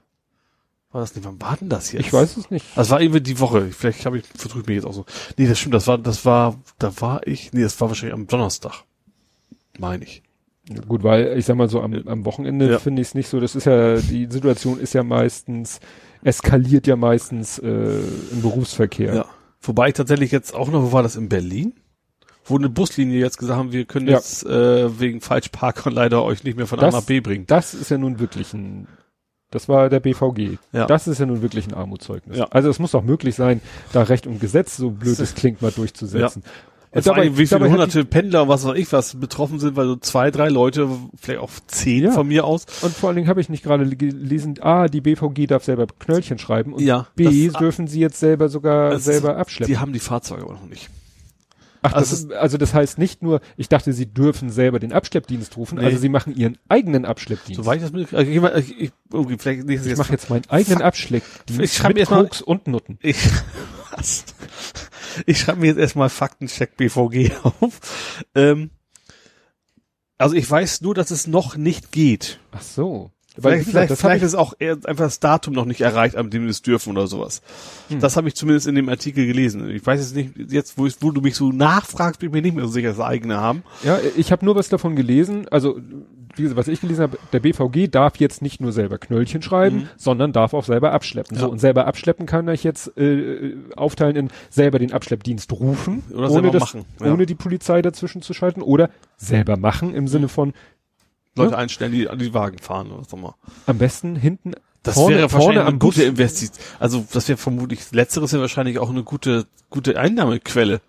War 0.92 1.00
das 1.00 1.14
nicht, 1.14 1.24
wann 1.24 1.40
war 1.40 1.56
denn 1.56 1.68
das 1.68 1.92
jetzt? 1.92 2.06
Ich 2.06 2.12
weiß 2.12 2.36
es 2.36 2.50
nicht. 2.50 2.66
Das 2.74 2.90
war 2.90 3.00
irgendwie 3.00 3.20
die 3.20 3.38
Woche. 3.38 3.68
Vielleicht 3.70 4.06
habe 4.06 4.18
ich 4.18 4.24
verdrückt 4.26 4.66
mich 4.66 4.76
jetzt 4.76 4.84
auch 4.86 4.92
so. 4.92 5.04
Nee, 5.36 5.46
das 5.46 5.58
stimmt, 5.58 5.74
das 5.74 5.86
war, 5.86 5.98
das 5.98 6.24
war, 6.24 6.56
da 6.78 6.92
war 7.00 7.26
ich, 7.26 7.52
nee, 7.52 7.62
das 7.62 7.80
war 7.80 7.88
wahrscheinlich 7.88 8.14
am 8.14 8.26
Donnerstag. 8.26 8.82
Meine 9.78 10.04
ich. 10.04 10.22
Gut, 10.86 11.02
weil 11.02 11.36
ich 11.38 11.46
sag 11.46 11.56
mal 11.56 11.68
so 11.68 11.80
am, 11.80 11.94
am 12.06 12.24
Wochenende 12.24 12.70
Ja. 12.70 12.78
finde 12.78 13.02
ich 13.02 13.08
es 13.08 13.14
nicht 13.14 13.28
so. 13.28 13.40
Das 13.40 13.54
ist 13.56 13.64
ja 13.66 13.96
die 13.96 14.26
Situation 14.30 14.78
ist 14.78 14.92
ja 14.92 15.02
meistens 15.02 15.80
eskaliert 16.22 16.86
ja 16.86 16.96
meistens 16.96 17.58
äh, 17.58 17.98
im 18.32 18.42
Berufsverkehr. 18.42 19.14
Ja. 19.14 19.24
Wobei 19.62 19.88
ich 19.88 19.94
tatsächlich 19.94 20.30
jetzt 20.30 20.54
auch 20.54 20.70
noch, 20.70 20.82
wo 20.82 20.92
war 20.92 21.02
das 21.02 21.16
in 21.16 21.28
Berlin? 21.28 21.72
Wo 22.44 22.56
eine 22.56 22.68
Buslinie 22.68 23.18
jetzt 23.20 23.38
gesagt 23.38 23.58
haben, 23.58 23.72
wir 23.72 23.84
können 23.84 24.06
Ja. 24.08 24.16
jetzt 24.16 24.44
äh, 24.44 25.00
wegen 25.00 25.20
Falschparkern 25.20 25.92
leider 25.94 26.22
euch 26.22 26.44
nicht 26.44 26.56
mehr 26.56 26.66
von 26.66 26.78
A 26.78 26.82
Das- 26.82 26.94
nach 26.94 27.02
B 27.04 27.20
bringen. 27.20 27.46
Das 27.46 27.74
ist 27.74 27.90
ja 27.90 27.98
nun 27.98 28.18
wirklich 28.20 28.52
ein. 28.54 28.86
Das 29.50 29.68
war 29.68 29.88
der 29.88 30.00
BVG. 30.00 30.58
Ja. 30.72 30.86
Das 30.86 31.08
ist 31.08 31.18
ja 31.18 31.26
nun 31.26 31.42
wirklich 31.42 31.66
ein 31.66 31.74
Armutszeugnis. 31.74 32.36
Ja. 32.38 32.46
Also 32.50 32.68
es 32.70 32.78
muss 32.78 32.92
doch 32.92 33.02
möglich 33.02 33.34
sein, 33.34 33.60
da 33.92 34.02
Recht 34.02 34.26
und 34.26 34.40
Gesetz, 34.40 34.76
so 34.76 34.90
blöd 34.90 35.18
es 35.18 35.34
klingt, 35.34 35.60
mal 35.62 35.72
durchzusetzen. 35.72 36.42
Jetzt 36.92 37.06
dabei- 37.06 37.24
dabei, 37.26 37.38
wie 37.38 37.46
viele 37.46 37.70
hunderte 37.70 38.04
Pendler, 38.04 38.48
was 38.48 38.64
weiß 38.64 38.76
ich 38.76 38.92
was, 38.92 39.14
betroffen 39.14 39.60
sind, 39.60 39.76
weil 39.76 39.86
so 39.86 39.94
zwei, 39.96 40.32
drei 40.32 40.48
Leute, 40.48 40.88
vielleicht 41.20 41.38
auch 41.40 41.50
zehn 41.68 42.04
Ja. 42.04 42.10
von 42.10 42.26
mir 42.26 42.44
aus. 42.44 42.66
Und 42.82 42.92
vor 42.94 43.08
allen 43.08 43.16
Dingen 43.16 43.28
habe 43.28 43.40
ich 43.40 43.48
nicht 43.48 43.62
gerade 43.62 43.88
gelesen, 43.96 44.54
A, 44.60 44.88
die 44.88 45.00
BVG 45.00 45.46
darf 45.46 45.62
selber 45.64 45.86
Knöllchen 46.00 46.38
schreiben 46.38 46.72
und 46.74 46.82
Ja, 46.82 47.06
B, 47.14 47.48
dürfen 47.60 47.86
sie 47.86 48.00
jetzt 48.00 48.18
selber 48.18 48.48
sogar 48.48 48.98
selber 48.98 49.36
abschleppen. 49.36 49.72
Die 49.72 49.78
haben 49.78 49.92
die 49.92 50.00
Fahrzeuge 50.00 50.42
aber 50.42 50.54
noch 50.54 50.66
nicht. 50.68 50.90
Ach, 51.82 51.92
das 51.92 52.10
also 52.12 52.28
ist, 52.28 52.32
also 52.34 52.58
das 52.58 52.74
heißt 52.74 52.98
nicht 52.98 53.22
nur, 53.22 53.40
ich 53.56 53.68
dachte, 53.68 53.92
sie 53.92 54.06
dürfen 54.06 54.50
selber 54.50 54.78
den 54.78 54.92
Abschleppdienst 54.92 55.56
rufen, 55.56 55.78
Nee. 55.78 55.84
also 55.86 55.98
sie 55.98 56.08
machen 56.10 56.36
ihren 56.36 56.58
eigenen 56.68 57.04
Abschleppdienst. 57.06 57.56
Soweit 57.62 57.76
ich 57.78 57.82
das 57.84 57.92
mit, 57.92 58.12
also 58.12 58.30
ich, 58.30 58.36
ich, 58.68 58.80
ich, 58.80 58.92
okay, 59.12 59.36
vielleicht 59.38 59.68
ich 59.68 59.96
mache 59.96 60.12
jetzt 60.12 60.28
meinen 60.28 60.48
eigenen. 60.50 60.82
Abschleppdienst 60.82 61.62
Ich 61.62 61.72
schreib 61.74 61.88
mit 61.90 61.98
jetzt 61.98 62.10
mal- 62.10 62.24
Koks 62.24 62.42
und 62.42 62.66
Nutten. 62.66 62.98
Ich, 63.02 63.16
was? 63.96 64.24
Ich 65.26 65.40
schreibe 65.40 65.60
mir 65.60 65.68
jetzt 65.68 65.78
erstmal 65.78 66.08
Faktencheck 66.10 66.76
BVG 66.76 67.32
auf. 67.42 67.80
Ähm, 68.34 68.70
also 70.18 70.34
ich 70.36 70.48
weiß 70.50 70.82
nur, 70.82 70.94
dass 70.94 71.10
es 71.10 71.26
noch 71.26 71.56
nicht 71.56 71.92
geht. 71.92 72.40
Ach 72.52 72.60
so. 72.62 73.10
Weil, 73.42 73.52
Vielleicht, 73.52 73.70
vielleicht, 73.70 73.90
das 73.90 74.00
vielleicht 74.00 74.18
ich, 74.18 74.26
ist 74.26 74.34
auch 74.34 74.54
eher 74.58 74.72
einfach 74.84 75.04
das 75.04 75.20
Datum 75.20 75.54
noch 75.54 75.64
nicht 75.64 75.80
erreicht, 75.80 76.16
an 76.16 76.30
dem 76.30 76.42
wir 76.44 76.50
es 76.50 76.62
dürfen 76.62 76.90
oder 76.96 77.06
sowas. 77.06 77.42
Hm. 77.88 78.00
Das 78.00 78.16
habe 78.16 78.28
ich 78.28 78.34
zumindest 78.34 78.66
in 78.66 78.74
dem 78.74 78.88
Artikel 78.88 79.26
gelesen. 79.26 79.68
Ich 79.70 79.84
weiß 79.86 80.00
jetzt 80.00 80.14
nicht, 80.14 80.52
jetzt 80.52 80.78
wo, 80.78 80.86
ich, 80.86 80.96
wo 81.00 81.10
du 81.10 81.20
mich 81.20 81.36
so 81.36 81.50
nachfragst, 81.52 82.20
bin 82.20 82.28
ich 82.28 82.32
mir 82.32 82.42
nicht 82.42 82.54
mehr 82.56 82.64
so 82.66 82.70
sicher, 82.72 82.88
dass 82.88 82.98
wir 82.98 83.06
eigene 83.06 83.36
haben. 83.38 83.62
ja, 83.84 83.98
ich 84.16 84.32
habe 84.32 84.44
nur 84.44 84.56
was 84.56 84.68
davon 84.68 84.96
gelesen, 84.96 85.46
also 85.50 85.80
wie 86.36 86.42
gesagt, 86.42 86.58
was 86.58 86.68
ich 86.68 86.80
gelesen 86.80 87.02
habe, 87.02 87.18
der 87.32 87.40
BVG 87.40 87.88
darf 87.90 88.16
jetzt 88.18 88.40
nicht 88.40 88.60
nur 88.60 88.70
selber 88.72 88.98
Knöllchen 88.98 89.42
schreiben, 89.42 89.76
Mhm. 89.78 89.88
sondern 89.96 90.32
darf 90.32 90.54
auch 90.54 90.64
selber 90.64 90.92
abschleppen. 90.92 91.36
Ja. 91.36 91.42
So, 91.42 91.50
und 91.50 91.58
selber 91.58 91.86
abschleppen 91.88 92.26
kann 92.26 92.46
ich 92.48 92.62
jetzt 92.62 92.96
äh, 92.96 93.56
aufteilen 93.76 94.14
in 94.16 94.28
selber 94.48 94.78
den 94.78 94.92
Abschleppdienst 94.92 95.50
rufen, 95.52 96.04
Oder 96.10 96.30
ohne, 96.30 96.30
selber 96.30 96.50
das, 96.50 96.60
machen, 96.60 96.84
ja. 97.00 97.12
ohne 97.12 97.26
die 97.26 97.34
Polizei 97.34 97.82
dazwischen 97.82 98.22
zu 98.22 98.32
schalten, 98.32 98.62
oder 98.62 98.90
selber 99.16 99.56
machen 99.56 99.92
im 99.92 100.06
Sinne 100.06 100.28
von 100.28 100.52
Leute 101.40 101.52
Ja. 101.52 101.58
einstellen, 101.58 101.92
die 101.92 102.08
an 102.08 102.18
die 102.18 102.32
Wagen 102.34 102.58
fahren 102.58 102.90
oder 102.90 103.02
auch 103.06 103.12
immer. 103.12 103.34
am 103.66 103.78
besten 103.78 104.16
hinten 104.16 104.52
Das 104.82 104.94
vorne, 104.94 105.16
wäre 105.16 105.28
vorne 105.28 105.44
wahrscheinlich 105.44 105.60
am 105.62 105.68
eine 105.68 105.78
Bus. 105.78 105.94
gute 105.94 106.04
Investition. 106.06 106.64
Also 106.78 107.06
das 107.12 107.28
wäre 107.28 107.36
vermutlich, 107.38 107.90
letzteres 107.92 108.32
wäre 108.32 108.42
wahrscheinlich 108.42 108.78
auch 108.78 108.90
eine 108.90 109.02
gute, 109.02 109.46
gute 109.70 109.98
Einnahmequelle. 109.98 110.80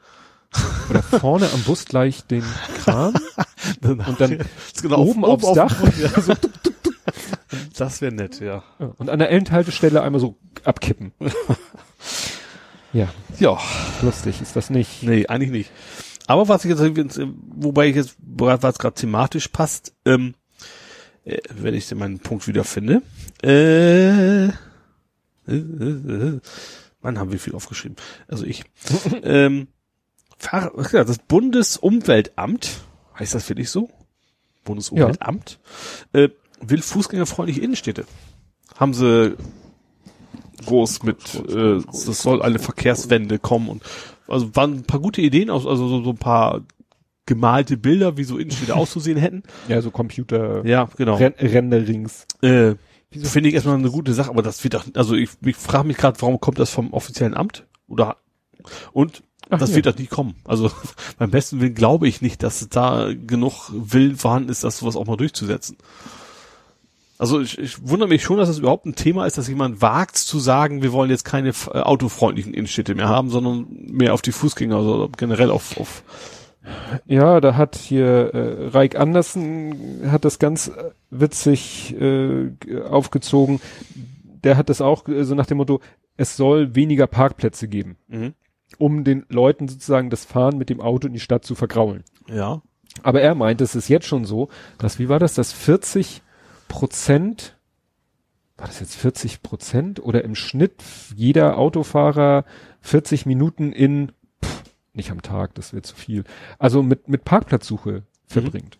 oder 0.89 1.01
vorne 1.01 1.49
am 1.53 1.61
Bus 1.63 1.85
gleich 1.85 2.25
den 2.25 2.43
Kran 2.83 3.13
und 3.83 4.19
dann 4.19 4.39
genau, 4.81 4.97
oben 5.01 5.23
aufs 5.23 5.45
auf- 5.45 5.55
Dach. 5.55 5.75
Ja. 6.01 6.35
das 7.77 8.01
wäre 8.01 8.13
nett, 8.13 8.39
ja. 8.41 8.63
Ja, 8.79 8.91
Und 8.97 9.09
an 9.09 9.19
der 9.19 9.29
Endhaltestelle 9.31 10.01
einmal 10.01 10.19
so 10.21 10.35
abkippen. 10.65 11.13
ja, 12.93 13.07
Ja, 13.39 13.57
lustig 14.01 14.41
ist 14.41 14.55
das 14.55 14.69
nicht. 14.69 15.03
nee, 15.03 15.25
eigentlich 15.27 15.51
nicht. 15.51 15.71
Aber 16.27 16.47
was 16.47 16.65
ich 16.65 16.69
jetzt, 16.77 17.19
wobei 17.55 17.87
ich 17.87 17.95
jetzt, 17.95 18.15
was 18.19 18.77
gerade 18.77 18.95
thematisch 18.95 19.47
passt, 19.49 19.93
ähm, 20.05 20.35
äh, 21.25 21.39
wenn 21.55 21.73
ich 21.73 21.93
meinen 21.93 22.19
Punkt 22.19 22.47
wieder 22.47 22.63
finde, 22.63 23.01
äh, 23.43 24.47
äh, 24.47 24.51
äh, 25.47 25.53
äh, 25.53 26.39
Mann, 27.01 27.19
haben 27.19 27.31
wir 27.31 27.39
viel 27.39 27.55
aufgeschrieben. 27.55 27.97
Also 28.27 28.45
ich. 28.45 28.63
ähm, 29.23 29.67
ja, 30.51 31.03
das 31.03 31.19
Bundesumweltamt, 31.19 32.81
heißt 33.17 33.35
das 33.35 33.47
wirklich 33.49 33.69
so? 33.69 33.89
Bundesumweltamt, 34.63 35.59
äh, 36.13 36.29
will 36.61 36.81
fußgängerfreundliche 36.81 37.61
Innenstädte. 37.61 38.05
Haben 38.75 38.93
sie 38.93 39.35
groß 40.65 41.03
mit, 41.03 41.35
äh, 41.49 41.77
es 41.77 42.21
soll 42.21 42.41
eine 42.41 42.59
Verkehrswende 42.59 43.39
kommen 43.39 43.69
und 43.69 43.83
also 44.27 44.55
waren 44.55 44.77
ein 44.77 44.83
paar 44.83 44.99
gute 44.99 45.21
Ideen, 45.21 45.49
aus, 45.49 45.65
also 45.65 45.87
so, 45.87 46.03
so 46.03 46.11
ein 46.11 46.17
paar 46.17 46.61
gemalte 47.31 47.77
Bilder, 47.77 48.17
wie 48.17 48.25
so 48.25 48.37
Innenstädte 48.37 48.75
auszusehen 48.75 49.17
hätten. 49.17 49.43
Ja, 49.69 49.81
so 49.81 49.89
Computer 49.89 50.65
Ja, 50.65 50.89
genau. 50.97 51.15
Ren 51.15 51.33
Renderings. 51.39 52.25
Äh, 52.41 52.75
finde 53.09 53.49
ich 53.49 53.55
erstmal 53.55 53.75
eine 53.75 53.89
gute 53.89 54.13
Sache, 54.13 54.29
aber 54.29 54.41
das 54.41 54.61
wird 54.65 54.73
doch, 54.73 54.85
also 54.95 55.15
ich, 55.15 55.29
ich 55.45 55.55
frage 55.55 55.87
mich 55.87 55.95
gerade, 55.95 56.21
warum 56.21 56.41
kommt 56.41 56.59
das 56.59 56.69
vom 56.69 56.91
offiziellen 56.91 57.35
Amt? 57.35 57.65
Oder 57.87 58.17
und 58.91 59.23
Ach 59.49 59.59
das 59.59 59.69
ja. 59.71 59.77
wird 59.77 59.85
doch 59.85 59.97
nie 59.97 60.07
kommen. 60.07 60.35
Also 60.43 60.71
beim 61.17 61.31
besten 61.31 61.61
Willen 61.61 61.73
glaube 61.73 62.09
ich 62.09 62.21
nicht, 62.21 62.43
dass 62.43 62.67
da 62.69 63.13
genug 63.13 63.69
Willen 63.71 64.17
vorhanden 64.17 64.49
ist, 64.49 64.65
das 64.65 64.79
sowas 64.79 64.97
auch 64.97 65.05
mal 65.05 65.17
durchzusetzen. 65.17 65.77
Also 67.17 67.39
ich, 67.39 67.57
ich 67.59 67.87
wundere 67.87 68.09
mich 68.09 68.23
schon, 68.23 68.37
dass 68.37 68.49
das 68.49 68.57
überhaupt 68.57 68.87
ein 68.87 68.95
Thema 68.95 69.25
ist, 69.25 69.37
dass 69.37 69.47
jemand 69.47 69.81
wagt 69.81 70.17
zu 70.17 70.39
sagen, 70.39 70.81
wir 70.81 70.91
wollen 70.91 71.11
jetzt 71.11 71.23
keine 71.23 71.49
äh, 71.49 71.79
autofreundlichen 71.79 72.53
Innenstädte 72.53 72.95
mehr 72.95 73.09
haben, 73.09 73.29
sondern 73.29 73.67
mehr 73.69 74.15
auf 74.15 74.23
die 74.23 74.31
Fußgänger, 74.31 74.75
also 74.75 75.07
generell 75.15 75.51
auf, 75.51 75.77
auf 75.77 76.03
Ja, 77.05 77.41
da 77.41 77.55
hat 77.55 77.75
hier 77.75 78.33
äh, 78.33 78.67
Reik 78.67 78.95
Andersen 78.95 80.11
hat 80.11 80.25
das 80.25 80.37
ganz 80.39 80.67
äh, 80.67 80.91
witzig 81.09 81.95
äh, 81.99 82.51
aufgezogen. 82.87 83.59
Der 84.43 84.57
hat 84.57 84.69
das 84.69 84.81
auch 84.81 85.07
äh, 85.07 85.23
so 85.23 85.33
nach 85.35 85.47
dem 85.47 85.57
Motto, 85.57 85.79
es 86.17 86.37
soll 86.37 86.75
weniger 86.75 87.07
Parkplätze 87.07 87.67
geben, 87.67 87.97
mhm. 88.07 88.33
um 88.77 89.03
den 89.03 89.25
Leuten 89.29 89.67
sozusagen 89.67 90.09
das 90.09 90.25
Fahren 90.25 90.57
mit 90.57 90.69
dem 90.69 90.81
Auto 90.81 91.07
in 91.07 91.13
die 91.13 91.19
Stadt 91.19 91.45
zu 91.45 91.55
vergraulen. 91.55 92.03
ja. 92.27 92.61
Aber 93.03 93.21
er 93.21 93.35
meint, 93.35 93.61
es 93.61 93.75
ist 93.75 93.87
jetzt 93.87 94.05
schon 94.05 94.25
so, 94.25 94.49
dass, 94.77 94.99
wie 94.99 95.09
war 95.09 95.19
das, 95.19 95.33
dass 95.33 95.53
40 95.53 96.21
Prozent, 96.67 97.57
war 98.57 98.67
das 98.67 98.79
jetzt 98.79 98.95
40 98.95 99.41
Prozent 99.41 100.03
oder 100.03 100.23
im 100.23 100.35
Schnitt 100.35 100.83
jeder 101.15 101.57
Autofahrer 101.57 102.45
40 102.81 103.25
Minuten 103.25 103.71
in, 103.71 104.11
nicht 104.93 105.11
am 105.11 105.21
Tag, 105.21 105.55
das 105.55 105.73
wird 105.73 105.85
zu 105.85 105.95
viel, 105.95 106.23
also 106.59 106.83
mit, 106.83 107.07
mit 107.07 107.23
Parkplatzsuche 107.23 108.03
verbringt. 108.25 108.79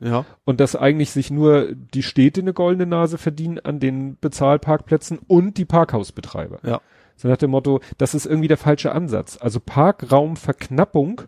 Ja. 0.00 0.24
Und 0.44 0.60
dass 0.60 0.76
eigentlich 0.76 1.10
sich 1.10 1.30
nur 1.30 1.72
die 1.72 2.02
Städte 2.02 2.40
eine 2.40 2.52
goldene 2.52 2.86
Nase 2.86 3.18
verdienen 3.18 3.58
an 3.58 3.80
den 3.80 4.16
Bezahlparkplätzen 4.20 5.18
und 5.26 5.56
die 5.56 5.64
Parkhausbetreiber. 5.64 6.58
Ja. 6.64 6.80
So 7.16 7.28
nach 7.28 7.36
dem 7.36 7.50
Motto, 7.50 7.80
das 7.96 8.14
ist 8.14 8.26
irgendwie 8.26 8.48
der 8.48 8.56
falsche 8.56 8.92
Ansatz. 8.92 9.38
Also 9.40 9.60
Parkraumverknappung 9.60 11.22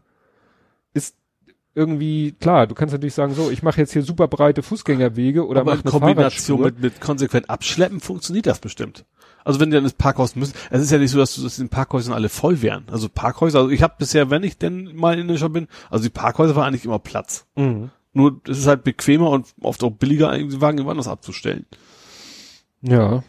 ist 0.95 1.17
irgendwie, 1.75 2.33
klar, 2.33 2.67
du 2.67 2.75
kannst 2.75 2.93
natürlich 2.93 3.15
sagen, 3.15 3.35
so, 3.35 3.51
ich 3.51 3.63
mache 3.63 3.81
jetzt 3.81 3.93
hier 3.93 4.03
super 4.03 4.29
breite 4.29 4.63
Fußgängerwege 4.63 5.47
oder 5.47 5.61
aber 5.61 5.73
mache 5.73 5.81
in 5.81 5.85
eine 5.85 6.01
Kombination 6.01 6.59
Fahrradspur. 6.59 6.83
mit, 6.83 6.95
mit 6.95 7.01
konsequent 7.01 7.51
abschleppen 7.51 8.01
funktioniert 8.01 8.47
das 8.47 8.59
bestimmt. 8.59 9.05
Also 9.45 9.61
wenn 9.61 9.71
die 9.71 9.75
dann 9.75 9.85
ins 9.85 9.95
Parkhaus 9.95 10.37
müssen, 10.37 10.55
es 10.71 10.83
ist 10.83 10.91
ja 10.91 10.99
nicht 10.99 11.11
so, 11.11 11.19
dass, 11.19 11.35
du, 11.35 11.43
dass 11.43 11.57
die 11.57 11.65
Parkhäusern 11.67 12.13
alle 12.15 12.29
voll 12.29 12.63
wären. 12.63 12.85
Also 12.91 13.09
Parkhäuser, 13.09 13.61
also 13.61 13.71
ich 13.71 13.83
habe 13.83 13.95
bisher, 13.99 14.31
wenn 14.31 14.43
ich 14.43 14.59
denn 14.59 14.95
mal 14.97 15.19
in 15.19 15.29
der 15.29 15.37
Stadt 15.37 15.53
bin, 15.53 15.69
also 15.91 16.05
die 16.05 16.11
Parkhäuser 16.11 16.57
waren 16.57 16.69
eigentlich 16.69 16.85
immer 16.85 16.99
Platz. 16.99 17.47
Mhm. 17.57 17.91
Nur 18.13 18.41
es 18.49 18.59
ist 18.59 18.67
halt 18.67 18.85
bequemer 18.85 19.31
und 19.31 19.47
oft 19.61 19.83
auch 19.85 19.91
billiger, 19.91 20.37
die 20.37 20.61
Wagen 20.61 20.85
woanders 20.85 21.09
abzustellen. 21.09 21.67
Ja. 22.83 23.23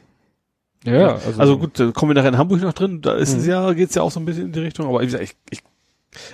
Ja, 0.84 1.14
also, 1.16 1.40
Also 1.40 1.58
gut, 1.60 1.80
da 1.80 1.92
kommen 1.92 2.10
wir 2.10 2.16
nachher 2.16 2.30
in 2.30 2.38
Hamburg 2.38 2.62
noch 2.62 2.74
drin, 2.74 3.02
da 3.02 3.14
ist 3.14 3.34
es 3.34 3.44
Mhm. 3.44 3.50
ja, 3.50 3.74
geht's 3.74 3.94
ja 3.96 4.02
auch 4.02 4.12
so 4.12 4.20
ein 4.20 4.26
bisschen 4.26 4.46
in 4.46 4.52
die 4.52 4.60
Richtung, 4.62 4.88
aber 4.88 5.02
wie 5.02 5.06
gesagt, 5.06 5.24
ich, 5.24 5.36
ich 5.52 5.62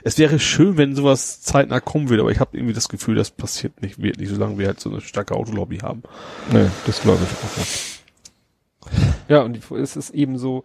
es 0.04 0.18
wäre 0.18 0.40
schön, 0.40 0.78
wenn 0.78 0.96
sowas 0.96 1.42
zeitnah 1.42 1.80
kommen 1.80 2.10
würde, 2.10 2.24
aber 2.24 2.32
ich 2.32 2.40
habe 2.40 2.58
irgendwie 2.58 2.74
das 2.74 2.90
Gefühl, 2.90 3.16
das 3.16 3.30
passiert 3.30 3.82
nicht 3.82 4.02
wirklich, 4.02 4.30
solange 4.30 4.58
wir 4.58 4.68
halt 4.68 4.80
so 4.80 4.90
eine 4.90 5.02
starke 5.02 5.36
Autolobby 5.36 5.78
haben. 5.80 6.02
Nee, 6.52 6.66
das 6.88 7.02
glaube 7.02 7.20
ich 7.24 7.30
auch 7.30 7.58
nicht. 7.58 7.97
Ja, 9.30 9.42
und 9.42 9.60
es 9.72 9.96
ist 9.98 10.12
eben 10.12 10.38
so, 10.38 10.64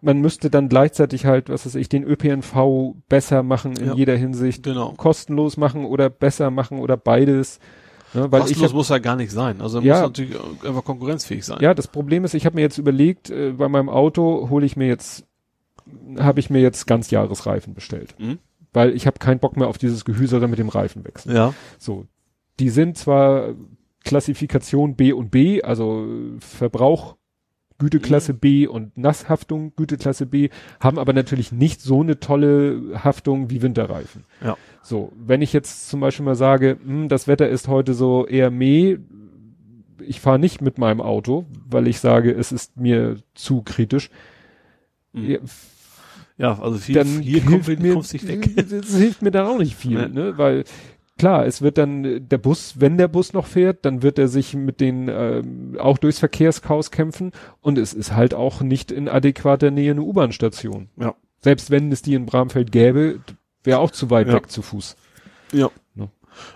man 0.00 0.20
müsste 0.20 0.50
dann 0.50 0.68
gleichzeitig 0.68 1.24
halt, 1.26 1.48
was 1.48 1.64
weiß 1.64 1.76
ich, 1.76 1.88
den 1.88 2.04
ÖPNV 2.04 2.94
besser 3.08 3.42
machen 3.42 3.76
in 3.76 3.86
Ja. 3.86 3.94
jeder 3.94 4.16
Hinsicht, 4.16 4.62
Genau. 4.64 4.92
kostenlos 4.96 5.56
machen 5.56 5.84
oder 5.84 6.10
besser 6.10 6.50
machen 6.50 6.78
oder 6.78 6.96
beides. 6.96 7.58
Ne, 8.14 8.30
weil 8.30 8.40
ich 8.42 8.46
Kostenlos 8.48 8.70
hab, 8.70 8.76
muss 8.76 8.88
ja 8.90 8.98
gar 8.98 9.16
nicht 9.16 9.30
sein. 9.32 9.60
Also 9.62 9.78
er 9.78 9.84
Ja. 9.84 9.94
muss 9.94 10.02
natürlich 10.10 10.36
einfach 10.64 10.84
konkurrenzfähig 10.84 11.44
sein. 11.44 11.58
ja, 11.62 11.72
das 11.72 11.88
Problem 11.88 12.24
ist, 12.24 12.34
ich 12.34 12.44
habe 12.44 12.56
mir 12.56 12.60
jetzt 12.62 12.76
überlegt, 12.76 13.30
äh, 13.30 13.52
bei 13.52 13.68
meinem 13.68 13.88
Auto 13.88 14.50
hole 14.50 14.66
ich 14.66 14.76
mir 14.76 14.88
jetzt, 14.88 15.24
habe 16.18 16.40
ich 16.40 16.50
mir 16.50 16.60
jetzt 16.60 16.86
Ganzjahresreifen 16.86 17.72
bestellt. 17.72 18.14
Mhm. 18.18 18.38
Weil 18.74 18.94
ich 18.94 19.06
habe 19.06 19.18
keinen 19.18 19.38
Bock 19.38 19.56
mehr 19.56 19.68
auf 19.68 19.78
dieses 19.78 20.04
Gehüse 20.04 20.46
mit 20.46 20.58
dem 20.58 20.68
Reifen 20.68 21.04
wechseln. 21.04 21.34
Ja. 21.34 21.54
So, 21.78 22.04
die 22.60 22.68
sind 22.70 22.98
zwar 22.98 23.54
Klassifikation 24.04 24.94
B 24.96 25.12
und 25.12 25.30
B, 25.30 25.62
also 25.62 26.06
Verbrauch 26.40 27.16
Güteklasse 27.82 28.32
B 28.32 28.68
und 28.68 28.96
Nasshaftung 28.96 29.72
Güteklasse 29.74 30.24
B, 30.26 30.50
haben 30.78 31.00
aber 31.00 31.12
natürlich 31.12 31.50
nicht 31.50 31.80
so 31.82 32.00
eine 32.00 32.20
tolle 32.20 32.80
Haftung 33.02 33.50
wie 33.50 33.60
Winterreifen. 33.60 34.22
Ja. 34.40 34.56
So, 34.82 35.10
wenn 35.16 35.42
ich 35.42 35.52
jetzt 35.52 35.88
zum 35.88 35.98
Beispiel 35.98 36.24
mal 36.24 36.36
sage, 36.36 36.78
hm, 36.84 37.08
das 37.08 37.26
Wetter 37.26 37.48
ist 37.48 37.66
heute 37.66 37.92
so 37.94 38.24
eher 38.24 38.52
meh, 38.52 38.98
ich 40.06 40.20
fahre 40.20 40.38
nicht 40.38 40.60
mit 40.62 40.78
meinem 40.78 41.00
Auto, 41.00 41.46
weil 41.68 41.88
ich 41.88 41.98
sage, 41.98 42.30
es 42.32 42.52
ist 42.52 42.76
mir 42.76 43.16
zu 43.34 43.62
kritisch. 43.62 44.10
Mhm. 45.12 45.30
Ja, 45.30 45.38
Ja, 46.38 46.58
also 46.60 46.78
hier, 46.78 46.94
dann 46.94 47.20
hier 47.20 47.42
hilft 47.42 47.66
kommt, 47.66 47.80
mir, 47.80 47.94
kommst 47.94 48.12
nicht 48.12 48.28
weg. 48.28 48.48
Das 48.70 48.96
hilft 48.96 49.22
mir 49.22 49.30
dann 49.32 49.46
auch 49.46 49.58
nicht 49.58 49.74
viel, 49.76 50.08
Nee. 50.08 50.14
ne? 50.14 50.38
Weil 50.38 50.64
klar, 51.22 51.46
es 51.46 51.62
wird 51.62 51.78
dann 51.78 52.04
äh, 52.04 52.20
der 52.20 52.38
Bus, 52.38 52.80
wenn 52.80 52.98
der 52.98 53.06
Bus 53.06 53.32
noch 53.32 53.46
fährt, 53.46 53.84
dann 53.84 54.02
wird 54.02 54.18
er 54.18 54.26
sich 54.26 54.54
mit 54.54 54.80
den 54.80 55.06
ähm, 55.08 55.76
auch 55.78 55.96
durchs 55.98 56.18
Verkehrschaos 56.18 56.90
kämpfen 56.90 57.30
und 57.60 57.78
es 57.78 57.94
ist 57.94 58.12
halt 58.16 58.34
auch 58.34 58.60
nicht 58.60 58.90
in 58.90 59.08
adäquater 59.08 59.70
Nähe 59.70 59.92
eine 59.92 60.02
U-Bahn-Station. 60.02 60.88
Ja. 60.96 61.14
Selbst 61.38 61.70
wenn 61.70 61.92
es 61.92 62.02
die 62.02 62.14
in 62.14 62.26
Bramfeld 62.26 62.72
gäbe, 62.72 63.20
wäre 63.62 63.78
auch 63.78 63.92
zu 63.92 64.10
weit 64.10 64.26
Ja. 64.26 64.32
weg 64.34 64.50
zu 64.50 64.62
Fuß. 64.62 64.96
Ja. 65.52 65.70
Ne? 65.94 66.08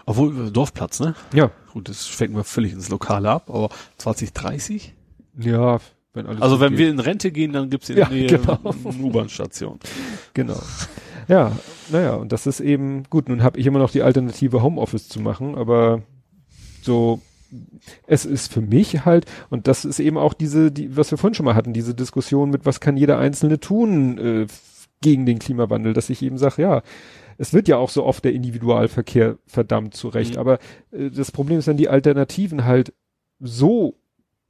Obwohl, 0.05 0.49
äh, 0.49 0.51
Dorfplatz, 0.51 0.99
ne? 0.99 1.15
Ja. 1.33 1.53
Gut, 1.73 1.89
das 1.89 2.05
fängt 2.07 2.35
mal 2.35 2.43
völlig 2.43 2.73
ins 2.73 2.89
Lokale 2.89 3.31
ab, 3.31 3.49
aber 3.49 3.69
2030? 3.99 4.95
Ja, 5.39 5.79
wenn 6.17 6.27
Also 6.27 6.59
wenn 6.61 6.71
geht. 6.71 6.79
wir 6.81 6.91
in 6.91 6.99
Rente 6.99 7.31
gehen, 7.31 7.53
dann 7.53 7.71
gibt's 7.71 7.89
in 7.91 7.99
Ja, 7.99 8.07
der 8.07 8.17
Nähe 8.17 8.27
genau. 8.27 8.59
eine 8.65 9.03
U-Bahn-Station. 9.05 9.79
Genau. 10.35 10.61
Ja, 11.29 11.53
naja, 11.91 12.15
und 12.15 12.33
das 12.33 12.47
ist 12.47 12.61
eben, 12.61 13.05
gut, 13.11 13.29
nun 13.29 13.43
habe 13.43 13.59
ich 13.59 13.67
immer 13.67 13.79
noch 13.79 13.91
die 13.91 14.03
Alternative 14.03 14.63
Homeoffice 14.63 15.09
zu 15.09 15.21
machen, 15.21 15.55
aber 15.57 16.03
so, 16.83 17.21
es 18.07 18.25
ist 18.25 18.53
für 18.53 18.61
mich 18.61 19.05
halt, 19.05 19.27
und 19.51 19.67
das 19.69 19.85
ist 19.85 19.99
eben 20.01 20.19
auch 20.19 20.35
diese, 20.35 20.71
die, 20.73 20.97
was 20.97 21.11
wir 21.11 21.19
vorhin 21.19 21.35
schon 21.35 21.47
mal 21.47 21.55
hatten, 21.55 21.73
diese 21.73 21.95
Diskussion 21.95 22.51
mit, 22.51 22.67
was 22.67 22.81
kann 22.81 22.97
jeder 22.97 23.19
Einzelne 23.19 23.59
tun 23.61 24.19
äh, 24.19 24.47
gegen 25.01 25.27
den 25.27 25.39
Klimawandel, 25.39 25.93
dass 25.93 26.11
ich 26.11 26.23
eben 26.23 26.39
sage, 26.39 26.63
ja, 26.63 26.83
es 27.39 27.53
wird 27.53 27.69
ja 27.69 27.77
auch 27.77 27.91
so 27.91 28.05
oft 28.05 28.25
der 28.25 28.33
Individualverkehr 28.33 29.37
verdammt 29.47 29.95
zurecht, 29.95 30.35
Mhm. 30.35 30.39
aber 30.41 30.59
äh, 30.93 31.11
das 31.11 31.33
Problem 31.33 31.59
ist, 31.59 31.67
wenn 31.67 31.77
die 31.77 31.89
Alternativen 31.89 32.65
halt 32.65 32.93
so 33.41 33.97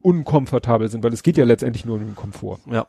unkomfortabel 0.07 0.89
sind, 0.89 1.03
weil 1.03 1.12
es 1.12 1.23
geht 1.23 1.37
ja 1.37 1.45
letztendlich 1.45 1.85
nur 1.85 1.97
um 1.97 2.05
den 2.05 2.15
Komfort. 2.16 2.61
Ja. 2.70 2.87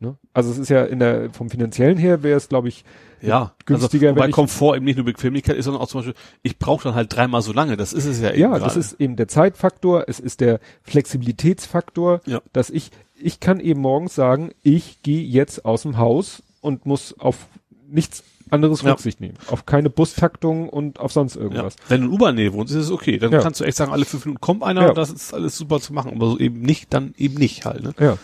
Ne? 0.00 0.16
Also 0.34 0.50
es 0.50 0.58
ist 0.58 0.68
ja 0.68 0.84
in 0.84 0.98
der 0.98 1.30
vom 1.30 1.48
finanziellen 1.48 1.96
her 1.96 2.22
wäre 2.22 2.36
es, 2.36 2.48
glaube 2.48 2.68
ich, 2.68 2.84
Ja, 3.22 3.54
günstiger, 3.64 4.08
also, 4.08 4.16
wobei 4.16 4.24
wenn 4.24 4.30
ich- 4.30 4.34
Komfort 4.34 4.76
eben 4.76 4.84
nicht 4.84 4.96
nur 4.96 5.06
Bequemlichkeit 5.06 5.56
ist, 5.56 5.64
sondern 5.64 5.82
auch 5.82 5.88
zum 5.88 6.00
Beispiel, 6.00 6.14
ich 6.42 6.58
brauche 6.58 6.84
dann 6.84 6.94
halt 6.94 7.14
dreimal 7.16 7.40
so 7.40 7.52
lange. 7.54 7.78
Das 7.78 7.94
ist 7.94 8.04
es 8.04 8.20
ja 8.20 8.30
eben 8.30 8.40
ja, 8.40 8.48
gerade. 8.48 8.64
das 8.64 8.76
ist 8.76 9.00
eben 9.00 9.16
der 9.16 9.26
Zeitfaktor, 9.28 10.04
es 10.06 10.20
ist 10.20 10.40
der 10.42 10.60
Flexibilitätsfaktor, 10.82 12.20
Ja. 12.26 12.40
dass 12.52 12.70
ich 12.70 12.90
ich 13.18 13.40
kann 13.40 13.60
eben 13.60 13.80
morgens 13.80 14.14
sagen, 14.14 14.50
ich 14.62 15.02
gehe 15.02 15.22
jetzt 15.22 15.64
aus 15.64 15.82
dem 15.82 15.96
Haus 15.96 16.42
und 16.60 16.84
muss 16.84 17.18
auf 17.18 17.46
nichts 17.88 18.22
anderes 18.50 18.82
Ja. 18.82 18.92
Rücksicht 18.92 19.20
nehmen, 19.20 19.34
auf 19.48 19.66
keine 19.66 19.90
Bustaktung 19.90 20.68
und 20.68 21.00
auf 21.00 21.12
sonst 21.12 21.34
ja. 21.36 21.42
irgendwas. 21.42 21.76
Wenn 21.88 22.02
du 22.02 22.06
in 22.08 22.12
U-Bahn-Nähe 22.14 22.52
wohnst, 22.52 22.72
ist 22.74 22.84
es 22.84 22.90
okay. 22.90 23.18
Dann 23.18 23.32
Ja. 23.32 23.40
kannst 23.40 23.60
du 23.60 23.64
echt 23.64 23.76
sagen, 23.76 23.92
alle 23.92 24.04
fünf 24.04 24.24
Minuten 24.24 24.40
kommt 24.40 24.62
einer 24.62 24.82
Ja. 24.82 24.88
und 24.90 24.98
das 24.98 25.10
ist 25.10 25.34
alles 25.34 25.56
super 25.56 25.80
zu 25.80 25.92
machen. 25.92 26.12
Aber 26.14 26.30
so 26.30 26.38
eben 26.38 26.60
nicht, 26.60 26.92
dann 26.94 27.14
eben 27.16 27.34
nicht 27.36 27.64
halt. 27.64 27.82
Ne? 27.82 27.94
Ja. 27.98 28.18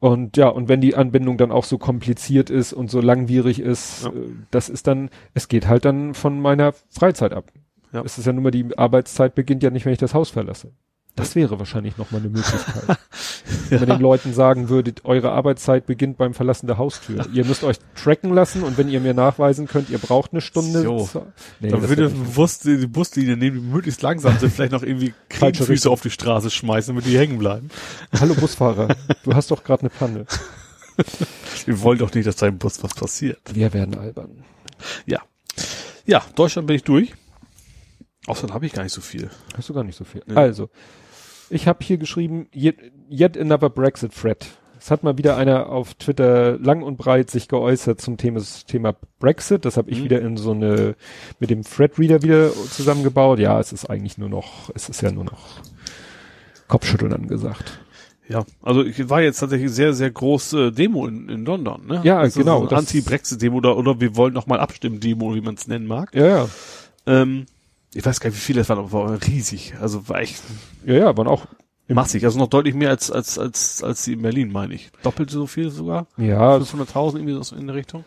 Und 0.00 0.36
ja, 0.36 0.48
und 0.48 0.68
wenn 0.68 0.80
die 0.80 0.94
Anbindung 0.96 1.38
dann 1.38 1.50
auch 1.50 1.64
so 1.64 1.78
kompliziert 1.78 2.50
ist 2.50 2.72
und 2.72 2.90
so 2.90 3.00
langwierig 3.00 3.58
ist, 3.58 4.04
Ja. 4.04 4.10
äh, 4.10 4.12
das 4.50 4.68
ist 4.68 4.86
dann, 4.86 5.08
es 5.32 5.48
geht 5.48 5.66
halt 5.66 5.84
dann 5.84 6.14
von 6.14 6.40
meiner 6.40 6.74
Freizeit 6.90 7.32
ab. 7.32 7.50
Ja. 7.92 8.02
Es 8.04 8.18
ist 8.18 8.26
ja 8.26 8.32
nun 8.32 8.42
mal, 8.42 8.50
die 8.50 8.76
Arbeitszeit 8.76 9.34
beginnt 9.34 9.62
ja 9.62 9.70
nicht, 9.70 9.86
wenn 9.86 9.92
ich 9.92 9.98
das 9.98 10.14
Haus 10.14 10.30
verlasse. 10.30 10.72
Das 11.16 11.36
wäre 11.36 11.60
wahrscheinlich 11.60 11.96
nochmal 11.96 12.20
eine 12.20 12.30
Möglichkeit. 12.30 12.98
Wenn 13.70 13.80
man 13.80 13.88
den 13.88 14.00
Leuten 14.00 14.34
sagen 14.34 14.68
würdet, 14.68 15.04
eure 15.04 15.30
Arbeitszeit 15.30 15.86
beginnt 15.86 16.18
beim 16.18 16.34
Verlassen 16.34 16.66
der 16.66 16.76
Haustür. 16.76 17.24
Ihr 17.32 17.44
müsst 17.44 17.62
euch 17.62 17.76
tracken 17.94 18.34
lassen 18.34 18.64
und 18.64 18.76
wenn 18.78 18.88
ihr 18.88 19.00
mir 19.00 19.14
nachweisen 19.14 19.68
könnt, 19.68 19.90
ihr 19.90 19.98
braucht 19.98 20.32
eine 20.32 20.40
Stunde. 20.40 20.82
So. 20.82 21.26
Nee, 21.60 21.68
Dann 21.68 21.88
würde 21.88 22.08
bewusst 22.08 22.64
die, 22.64 22.86
Buslinie 22.86 23.36
nehmen, 23.36 23.60
die 23.60 23.62
möglichst 23.62 24.02
langsam 24.02 24.36
sind, 24.38 24.52
vielleicht 24.52 24.72
noch 24.72 24.82
irgendwie 24.82 25.14
Füße 25.30 25.88
auf 25.88 26.00
die 26.00 26.10
Straße 26.10 26.50
schmeißen, 26.50 26.94
damit 26.94 27.06
die 27.06 27.16
hängen 27.18 27.38
bleiben. 27.38 27.70
Hallo 28.18 28.34
Busfahrer, 28.34 28.88
du 29.22 29.34
hast 29.34 29.50
doch 29.50 29.62
gerade 29.62 29.82
eine 29.82 29.90
Panne. 29.90 30.26
Wir 31.64 31.80
wollen 31.80 31.98
doch 31.98 32.12
nicht, 32.12 32.26
dass 32.26 32.36
deinem 32.36 32.58
Bus 32.58 32.82
was 32.82 32.94
passiert. 32.94 33.40
Wir 33.52 33.72
werden 33.72 33.96
albern. 33.96 34.44
Ja. 35.06 35.20
Ja, 36.06 36.22
Deutschland 36.34 36.66
bin 36.66 36.76
ich 36.76 36.84
durch. 36.84 37.14
Außerdem 38.26 38.54
habe 38.54 38.66
ich 38.66 38.72
gar 38.72 38.82
nicht 38.82 38.92
so 38.92 39.00
viel. 39.00 39.30
Hast 39.56 39.68
du 39.68 39.74
gar 39.74 39.84
nicht 39.84 39.96
so 39.96 40.04
viel. 40.04 40.22
Nee. 40.26 40.34
Also, 40.34 40.70
ich 41.50 41.66
habe 41.68 41.78
hier 41.84 41.98
geschrieben, 41.98 42.48
yet, 42.54 42.76
yet 43.10 43.38
another 43.38 43.70
Brexit 43.70 44.12
threat. 44.14 44.46
Es 44.78 44.90
hat 44.90 45.02
mal 45.02 45.16
wieder 45.16 45.36
einer 45.38 45.70
auf 45.70 45.94
Twitter 45.94 46.58
lang 46.58 46.82
und 46.82 46.98
breit 46.98 47.30
sich 47.30 47.48
geäußert 47.48 48.00
zum 48.02 48.18
Thema, 48.18 48.42
Thema 48.66 48.94
Brexit. 49.18 49.64
Das 49.64 49.78
habe 49.78 49.90
ich 49.90 50.00
Mhm. 50.00 50.04
wieder 50.04 50.20
in 50.20 50.36
so 50.36 50.50
eine, 50.50 50.94
mit 51.38 51.48
dem 51.48 51.62
Thread-Reader 51.62 52.22
wieder 52.22 52.50
zusammengebaut. 52.52 53.38
Ja, 53.38 53.58
es 53.60 53.72
ist 53.72 53.86
eigentlich 53.88 54.18
nur 54.18 54.28
noch, 54.28 54.70
es 54.74 54.90
ist 54.90 55.00
ja 55.00 55.10
nur 55.10 55.24
noch 55.24 55.60
Kopfschütteln 56.68 57.12
angesagt. 57.12 57.80
Ja, 58.28 58.44
also 58.62 58.82
ich 58.82 59.08
war 59.10 59.20
jetzt 59.20 59.38
tatsächlich 59.38 59.70
sehr, 59.70 59.92
sehr 59.92 60.10
große 60.10 60.72
Demo 60.72 61.06
in, 61.06 61.28
in 61.28 61.44
London, 61.44 61.86
ne? 61.86 62.00
Ja, 62.04 62.22
ist 62.22 62.36
genau, 62.38 62.66
So 62.66 62.74
Anti-Brexit-Demo 62.74 63.58
oder, 63.58 63.76
oder 63.76 64.00
wir 64.00 64.16
wollen 64.16 64.32
noch 64.32 64.46
mal 64.46 64.60
abstimmen 64.60 64.98
Demo, 65.00 65.34
wie 65.34 65.42
man 65.42 65.54
es 65.56 65.66
nennen 65.66 65.86
mag. 65.86 66.14
Ja, 66.14 66.26
ja. 66.26 66.48
Ähm, 67.06 67.44
ich 67.94 68.04
weiß 68.04 68.20
gar 68.20 68.30
nicht, 68.30 68.36
wie 68.36 68.42
viele 68.42 68.60
es 68.62 68.68
waren, 68.68 68.78
aber 68.78 68.92
war 68.92 69.18
riesig. 69.26 69.74
Also 69.80 70.08
war 70.08 70.20
echt 70.20 70.42
Ja, 70.84 70.94
ja, 70.94 71.16
waren 71.16 71.26
auch, 71.28 71.46
massig. 71.88 72.24
Also 72.24 72.38
noch 72.38 72.48
deutlich 72.48 72.74
mehr 72.74 72.90
als, 72.90 73.10
als, 73.10 73.38
als, 73.38 73.82
als 73.82 74.04
die 74.04 74.14
in 74.14 74.22
Berlin, 74.22 74.50
meine 74.52 74.74
ich. 74.74 74.90
Doppelt 75.02 75.30
so 75.30 75.46
viel 75.46 75.70
sogar. 75.70 76.06
ja. 76.16 76.56
500.000 76.56 77.16
irgendwie 77.16 77.42
so 77.44 77.56
in 77.56 77.66
der 77.66 77.76
Richtung. 77.76 78.04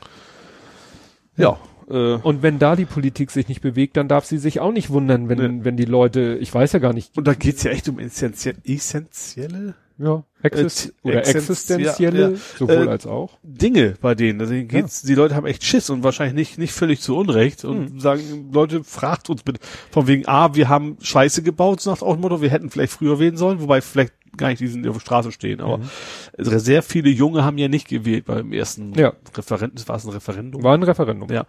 Ja. 1.36 1.60
Äh, 1.90 2.16
Und 2.16 2.42
wenn 2.44 2.60
da 2.60 2.76
die 2.76 2.86
Politik 2.86 3.32
sich 3.32 3.48
nicht 3.48 3.62
bewegt, 3.62 3.96
dann 3.98 4.08
darf 4.08 4.26
sie 4.26 4.38
sich 4.40 4.60
auch 4.60 4.72
nicht 4.72 4.90
wundern, 4.90 5.30
wenn, 5.30 5.38
Nee. 5.58 5.64
wenn 5.64 5.78
die 5.78 5.86
Leute, 5.86 6.38
ich 6.42 6.54
weiß 6.54 6.74
ja 6.74 6.80
gar 6.80 6.94
nicht, 6.94 7.16
und 7.18 7.28
da 7.28 7.34
geht's 7.34 7.64
ja 7.64 7.72
echt 7.72 7.88
um 7.88 8.00
essentie 8.00 8.54
essentielle 8.66 9.76
ja, 10.00 10.24
exist 10.44 10.94
Äh, 11.04 11.08
oder 11.10 11.20
exist- 11.20 11.36
existenzielle, 11.50 12.22
ja, 12.22 12.30
ja. 12.30 12.36
sowohl 12.58 12.88
Äh, 12.88 12.90
als 12.90 13.08
auch. 13.08 13.38
Dinge 13.44 13.96
bei 14.02 14.14
denen. 14.16 14.40
Also 14.42 14.54
geht's, 14.54 15.02
die 15.02 15.16
Leute 15.16 15.36
haben 15.36 15.46
echt 15.48 15.64
Schiss 15.64 15.90
und 15.90 16.04
wahrscheinlich 16.04 16.36
nicht, 16.36 16.58
nicht 16.60 16.74
völlig 16.74 17.02
zu 17.02 17.16
Unrecht 17.18 17.66
und 17.66 17.90
Hm. 17.92 18.00
sagen, 18.00 18.50
Leute, 18.54 18.84
fragt 18.84 19.30
uns 19.30 19.44
bitte. 19.44 19.60
Von 19.92 20.08
wegen, 20.08 20.28
ah, 20.28 20.54
wir 20.56 20.70
haben 20.70 20.98
Scheiße 21.02 21.42
gebaut, 21.44 21.84
nach 21.86 21.98
dem 22.00 22.22
Motto, 22.22 22.42
wir 22.42 22.50
hätten 22.50 22.70
vielleicht 22.70 22.94
früher 22.94 23.20
wählen 23.20 23.38
sollen, 23.38 23.60
wobei 23.62 23.82
vielleicht 23.82 24.14
gar 24.38 24.50
nicht 24.50 24.60
die 24.60 24.68
sind, 24.68 24.84
die 24.84 24.90
auf 24.90 24.98
der 24.98 25.02
Straße 25.02 25.32
stehen, 25.32 25.62
aber 25.62 25.80
Mhm. 25.80 25.90
sehr 26.38 26.84
viele 26.84 27.10
Junge 27.10 27.44
haben 27.44 27.58
ja 27.58 27.68
nicht 27.70 27.88
gewählt 27.88 28.26
beim 28.26 28.54
ersten 28.54 28.94
Ja. 28.94 29.14
Referendum, 29.36 29.88
war 29.88 29.96
es 29.96 30.06
ein 30.06 30.12
Referendum. 30.12 30.62
War 30.64 30.76
ein 30.76 30.84
Referendum. 30.84 31.30
Ja. 31.32 31.46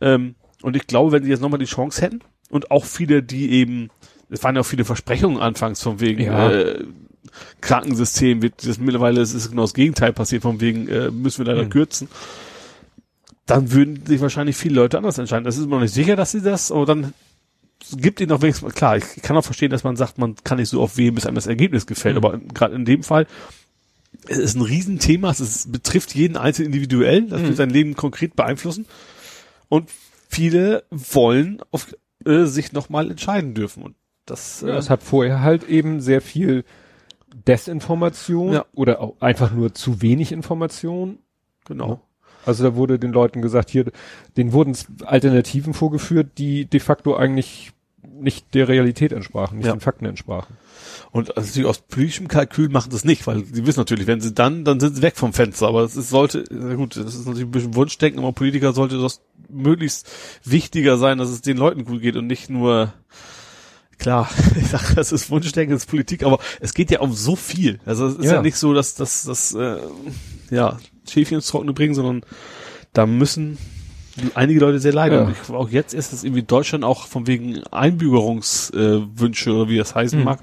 Ähm, 0.00 0.36
und 0.62 0.74
ich 0.74 0.86
glaube, 0.86 1.12
wenn 1.12 1.22
sie 1.22 1.28
jetzt 1.28 1.40
nochmal 1.42 1.58
die 1.58 1.66
Chance 1.66 2.00
hätten 2.00 2.20
und 2.48 2.70
auch 2.70 2.86
viele, 2.86 3.22
die 3.22 3.50
eben, 3.52 3.88
es 4.30 4.42
waren 4.42 4.54
ja 4.54 4.62
auch 4.62 4.66
viele 4.66 4.86
Versprechungen 4.86 5.38
anfangs 5.38 5.82
von 5.82 6.00
wegen 6.00 6.22
Ja. 6.22 6.50
äh, 6.50 6.84
Krankensystem, 7.60 8.42
wird 8.42 8.66
das 8.66 8.78
mittlerweile 8.78 9.20
ist 9.20 9.50
genau 9.50 9.62
das 9.62 9.74
Gegenteil 9.74 10.12
passiert, 10.12 10.42
von 10.42 10.60
wegen 10.60 10.88
äh, 10.88 11.10
müssen 11.10 11.44
wir 11.44 11.52
leider 11.52 11.64
Mhm. 11.66 11.70
kürzen. 11.70 12.08
Dann 13.46 13.72
würden 13.72 14.04
sich 14.06 14.20
wahrscheinlich 14.20 14.56
viele 14.56 14.76
Leute 14.76 14.96
anders 14.98 15.18
entscheiden. 15.18 15.44
Das 15.44 15.56
ist 15.56 15.64
mir 15.66 15.70
noch 15.76 15.80
nicht 15.80 15.94
sicher, 15.94 16.14
dass 16.16 16.30
sie 16.32 16.40
das, 16.40 16.70
aber 16.70 16.86
dann 16.86 17.12
gibt 17.96 18.20
ihnen 18.20 18.30
auch 18.32 18.42
wenigstens, 18.42 18.74
klar, 18.74 18.96
ich 18.98 19.22
kann 19.22 19.36
auch 19.36 19.44
verstehen, 19.44 19.70
dass 19.70 19.84
man 19.84 19.96
sagt, 19.96 20.18
man 20.18 20.36
kann 20.44 20.58
nicht 20.58 20.68
so 20.68 20.80
oft 20.80 20.96
wählen, 20.96 21.14
bis 21.14 21.26
einem 21.26 21.34
das 21.34 21.46
Ergebnis 21.46 21.86
gefällt, 21.86 22.16
Mhm. 22.16 22.24
aber 22.24 22.38
gerade 22.38 22.74
in 22.74 22.84
dem 22.84 23.02
Fall, 23.02 23.26
es 24.28 24.38
ist 24.38 24.54
ein 24.56 24.62
Riesenthema, 24.62 25.30
es 25.30 25.40
ist, 25.40 25.72
betrifft 25.72 26.14
jeden 26.14 26.36
Einzelnen 26.36 26.66
individuell, 26.72 27.22
das 27.22 27.40
Mhm. 27.40 27.46
wird 27.46 27.56
sein 27.56 27.70
Leben 27.70 27.96
konkret 27.96 28.36
beeinflussen. 28.36 28.86
Und 29.68 29.88
viele 30.28 30.84
wollen 30.90 31.60
auf, 31.70 31.94
äh, 32.26 32.44
sich 32.44 32.72
nochmal 32.72 33.10
entscheiden 33.10 33.54
dürfen. 33.54 33.82
Und 33.82 33.94
das, 34.26 34.60
Ja, 34.60 34.74
äh, 34.74 34.76
es 34.78 34.90
hat 34.90 35.02
vorher 35.02 35.40
halt 35.40 35.68
eben 35.68 36.00
sehr 36.00 36.20
viel 36.20 36.64
Desinformation 37.46 38.52
Ja. 38.52 38.64
oder 38.74 39.00
auch 39.00 39.20
einfach 39.20 39.52
nur 39.52 39.74
zu 39.74 40.02
wenig 40.02 40.32
Information. 40.32 41.18
genau. 41.66 42.00
Also 42.46 42.64
da 42.64 42.74
wurde 42.74 42.98
den 42.98 43.12
Leuten 43.12 43.42
gesagt, 43.42 43.68
hier, 43.68 43.92
denen 44.38 44.54
wurden 44.54 44.74
Alternativen 45.04 45.74
vorgeführt, 45.74 46.38
die 46.38 46.64
de 46.64 46.80
facto 46.80 47.14
eigentlich 47.14 47.72
nicht 48.02 48.54
der 48.54 48.66
Realität 48.66 49.12
entsprachen, 49.12 49.58
nicht 49.58 49.66
Ja. 49.66 49.74
den 49.74 49.80
Fakten 49.80 50.06
entsprachen. 50.06 50.56
Und 51.12 51.36
also 51.36 51.68
aus 51.68 51.80
politischem 51.82 52.28
Kalkül 52.28 52.70
machen 52.70 52.90
das 52.92 53.04
nicht, 53.04 53.26
weil 53.26 53.44
sie 53.44 53.66
wissen 53.66 53.80
natürlich, 53.80 54.06
wenn 54.06 54.22
sie 54.22 54.32
dann, 54.32 54.64
dann 54.64 54.80
sind 54.80 54.96
sie 54.96 55.02
weg 55.02 55.16
vom 55.16 55.34
Fenster. 55.34 55.68
Aber 55.68 55.82
es 55.82 55.96
ist, 55.96 56.08
sollte, 56.08 56.44
na 56.50 56.74
gut, 56.76 56.96
das 56.96 57.14
ist 57.14 57.26
natürlich 57.26 57.46
ein 57.48 57.50
bisschen 57.50 57.74
Wunschdenken, 57.74 58.20
aber 58.20 58.32
Politiker 58.32 58.72
sollte 58.72 58.98
das 58.98 59.20
möglichst 59.50 60.10
wichtiger 60.42 60.96
sein, 60.96 61.18
dass 61.18 61.28
es 61.28 61.42
den 61.42 61.58
Leuten 61.58 61.84
gut 61.84 62.00
geht 62.00 62.16
und 62.16 62.26
nicht 62.26 62.48
nur, 62.48 62.94
klar, 64.00 64.28
ich 64.60 64.66
sag, 64.68 64.94
das 64.96 65.12
ist 65.12 65.30
Wunschdenken, 65.30 65.72
das 65.74 65.84
ist 65.84 65.90
Politik, 65.90 66.24
aber 66.24 66.38
es 66.60 66.74
geht 66.74 66.90
ja 66.90 67.00
um 67.00 67.12
so 67.12 67.36
viel. 67.36 67.78
Also 67.86 68.06
es 68.08 68.16
ist 68.16 68.24
ja, 68.24 68.34
Ja. 68.34 68.42
nicht 68.42 68.56
so, 68.56 68.74
dass 68.74 68.94
das, 68.94 69.24
das, 69.24 69.54
äh, 69.54 69.78
ja, 70.50 70.78
Schäfchen 71.08 71.36
ins 71.36 71.46
Trockene 71.46 71.72
bringen, 71.72 71.94
sondern 71.94 72.22
da 72.92 73.06
müssen 73.06 73.58
einige 74.34 74.60
Leute 74.60 74.80
sehr 74.80 74.92
leiden. 74.92 75.18
Ja. 75.28 75.30
Ich, 75.44 75.50
auch 75.50 75.70
jetzt 75.70 75.94
ist 75.94 76.12
es 76.12 76.24
irgendwie 76.24 76.42
Deutschland 76.42 76.84
auch 76.84 77.06
von 77.06 77.26
wegen 77.26 77.62
Einbürgerungswünsche 77.70 79.50
äh, 79.50 79.52
oder 79.52 79.68
wie 79.68 79.78
das 79.78 79.94
heißen 79.94 80.18
Mhm. 80.18 80.24
mag. 80.24 80.40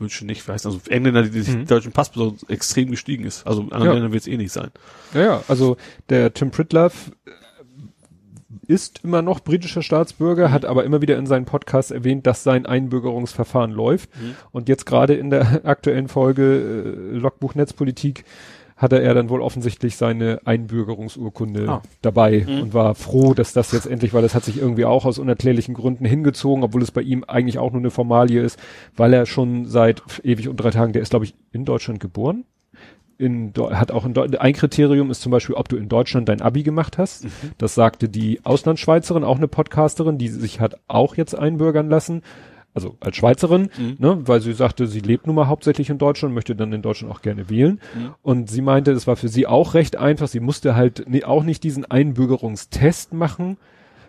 Wünsche 0.00 0.24
nicht, 0.26 0.46
wie 0.46 0.52
heißt 0.52 0.64
das? 0.64 0.74
Also 0.74 0.90
Engländer, 0.90 1.22
die 1.24 1.40
sich 1.40 1.56
Mhm. 1.56 1.66
deutschen 1.66 1.90
Pass 1.92 2.10
extrem 2.48 2.90
gestiegen 2.90 3.24
ist. 3.24 3.44
Also 3.46 3.62
in 3.62 3.72
anderen 3.72 3.86
Ja. 3.88 3.92
Ländern 3.94 4.12
wird 4.12 4.22
es 4.22 4.28
eh 4.28 4.36
nicht 4.36 4.52
sein. 4.52 4.70
Ja, 5.12 5.20
ja, 5.22 5.42
also 5.48 5.76
der 6.08 6.32
Tim 6.34 6.50
Pritlove 6.52 6.92
ist 8.68 9.00
immer 9.02 9.22
noch 9.22 9.40
britischer 9.40 9.82
Staatsbürger, 9.82 10.52
hat 10.52 10.64
aber 10.64 10.84
immer 10.84 11.02
wieder 11.02 11.16
in 11.18 11.26
seinen 11.26 11.46
Podcasts 11.46 11.90
erwähnt, 11.90 12.26
dass 12.26 12.44
sein 12.44 12.66
Einbürgerungsverfahren 12.66 13.72
läuft. 13.72 14.10
Mhm. 14.14 14.36
Und 14.52 14.68
jetzt 14.68 14.86
gerade 14.86 15.14
in 15.14 15.30
der 15.30 15.62
aktuellen 15.66 16.06
Folge 16.08 16.42
äh, 17.12 17.16
Logbuch 17.16 17.54
Netzpolitik 17.56 18.24
hatte 18.76 19.02
er 19.02 19.12
dann 19.14 19.28
wohl 19.28 19.40
offensichtlich 19.42 19.96
seine 19.96 20.40
Einbürgerungsurkunde 20.44 21.68
Ah. 21.68 21.82
dabei 22.02 22.44
Mhm. 22.46 22.62
und 22.62 22.74
war 22.74 22.94
froh, 22.94 23.34
dass 23.34 23.52
das 23.52 23.72
jetzt 23.72 23.86
endlich, 23.86 24.14
weil 24.14 24.22
das 24.22 24.34
hat 24.36 24.44
sich 24.44 24.58
irgendwie 24.58 24.84
auch 24.84 25.04
aus 25.04 25.18
unerklärlichen 25.18 25.74
Gründen 25.74 26.04
hingezogen, 26.04 26.62
obwohl 26.62 26.82
es 26.82 26.92
bei 26.92 27.00
ihm 27.02 27.24
eigentlich 27.24 27.58
auch 27.58 27.72
nur 27.72 27.80
eine 27.80 27.90
Formalie 27.90 28.40
ist, 28.40 28.58
weil 28.96 29.12
er 29.14 29.26
schon 29.26 29.64
seit 29.66 30.02
ewig 30.22 30.48
und 30.48 30.56
drei 30.58 30.70
Tagen, 30.70 30.92
der 30.92 31.02
ist 31.02 31.10
glaube 31.10 31.24
ich 31.24 31.34
in 31.50 31.64
Deutschland 31.64 31.98
geboren. 32.00 32.44
In, 33.18 33.52
hat 33.72 33.90
auch 33.90 34.06
in 34.06 34.16
ein 34.36 34.52
Kriterium 34.52 35.10
ist 35.10 35.22
zum 35.22 35.32
Beispiel, 35.32 35.56
ob 35.56 35.68
du 35.68 35.76
in 35.76 35.88
Deutschland 35.88 36.28
dein 36.28 36.40
Abi 36.40 36.62
gemacht 36.62 36.98
hast. 36.98 37.24
Mhm. 37.24 37.30
Das 37.58 37.74
sagte 37.74 38.08
die 38.08 38.40
Auslandsschweizerin, 38.44 39.24
auch 39.24 39.38
eine 39.38 39.48
Podcasterin, 39.48 40.18
die 40.18 40.28
sich 40.28 40.60
hat 40.60 40.78
auch 40.86 41.16
jetzt 41.16 41.36
einbürgern 41.36 41.88
lassen. 41.90 42.22
Also 42.74 42.96
als 43.00 43.16
Schweizerin, 43.16 43.70
Mhm. 43.76 43.96
ne, 43.98 44.18
weil 44.28 44.40
sie 44.40 44.52
sagte, 44.52 44.86
sie 44.86 45.00
lebt 45.00 45.26
nun 45.26 45.34
mal 45.34 45.48
hauptsächlich 45.48 45.90
in 45.90 45.98
Deutschland, 45.98 46.32
möchte 46.32 46.54
dann 46.54 46.72
in 46.72 46.80
Deutschland 46.82 47.12
auch 47.12 47.22
gerne 47.22 47.50
wählen. 47.50 47.80
Mhm. 47.96 48.10
Und 48.22 48.50
sie 48.50 48.62
meinte, 48.62 48.92
es 48.92 49.08
war 49.08 49.16
für 49.16 49.28
sie 49.28 49.48
auch 49.48 49.74
recht 49.74 49.96
einfach. 49.96 50.28
Sie 50.28 50.38
musste 50.38 50.76
halt 50.76 51.04
auch 51.24 51.42
nicht 51.42 51.64
diesen 51.64 51.90
Einbürgerungstest 51.90 53.14
machen, 53.14 53.56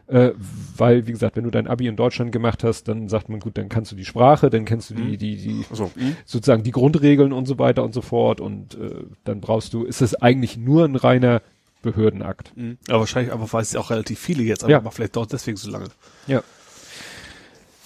äh, 0.10 0.31
weil, 0.76 1.07
wie 1.07 1.11
gesagt, 1.11 1.36
wenn 1.38 1.44
du 1.44 1.52
dein 1.52 1.68
Abi 1.68 1.88
in 1.88 1.95
Deutschland 1.95 2.31
gemacht 2.31 2.64
hast, 2.64 2.88
dann 2.88 3.07
sagt 3.10 3.30
man, 3.30 3.40
gut, 3.40 3.57
dann 3.57 3.69
kannst 3.69 3.91
du 3.91 3.95
die 3.95 4.06
Sprache, 4.06 4.49
dann 4.49 4.65
kennst 4.65 4.90
du 4.90 4.95
die, 4.95 5.02
Mhm. 5.03 5.18
die, 5.18 5.36
die, 5.38 5.65
Also, 5.69 5.91
sozusagen 6.26 6.64
die 6.64 6.72
Grundregeln 6.72 7.31
und 7.31 7.45
so 7.48 7.57
weiter 7.60 7.84
und 7.84 7.94
so 7.94 8.02
fort. 8.02 8.41
Und 8.41 8.76
äh, 8.76 9.03
dann 9.23 9.40
brauchst 9.40 9.73
du, 9.73 9.84
ist 9.84 10.02
es 10.02 10.15
eigentlich 10.15 10.57
nur 10.57 10.86
ein 10.86 10.95
reiner 10.95 11.41
Behördenakt. 11.81 12.52
mhm. 12.57 12.77
aber 12.90 12.99
wahrscheinlich 12.99 13.31
aber 13.31 13.52
weiß 13.53 13.69
es 13.69 13.76
auch 13.77 13.90
relativ 13.90 14.19
viele 14.19 14.44
jetzt, 14.44 14.64
aber 14.65 14.72
Ja. 14.73 14.90
vielleicht 14.91 15.15
dauert 15.15 15.31
deswegen 15.31 15.56
so 15.57 15.69
lange. 15.72 15.86
Ja. 16.27 16.44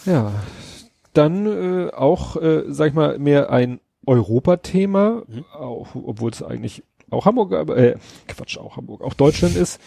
Ja. 0.06 0.34
Dann 1.14 1.46
äh, 1.46 1.92
auch, 1.94 2.36
äh, 2.38 2.64
sag 2.70 2.88
ich 2.90 2.94
mal, 2.96 3.20
mehr 3.20 3.52
ein 3.52 3.80
Europathema, 4.06 5.22
Mhm. 5.28 5.46
auch, 5.54 5.90
obwohl 5.94 6.32
es 6.32 6.42
eigentlich 6.42 6.84
auch 7.12 7.26
Hamburg, 7.26 7.52
äh, 7.70 7.96
Quatsch, 8.28 8.58
auch 8.58 8.78
Hamburg, 8.78 9.02
auch 9.02 9.14
Deutschland 9.14 9.56
ist. 9.56 9.80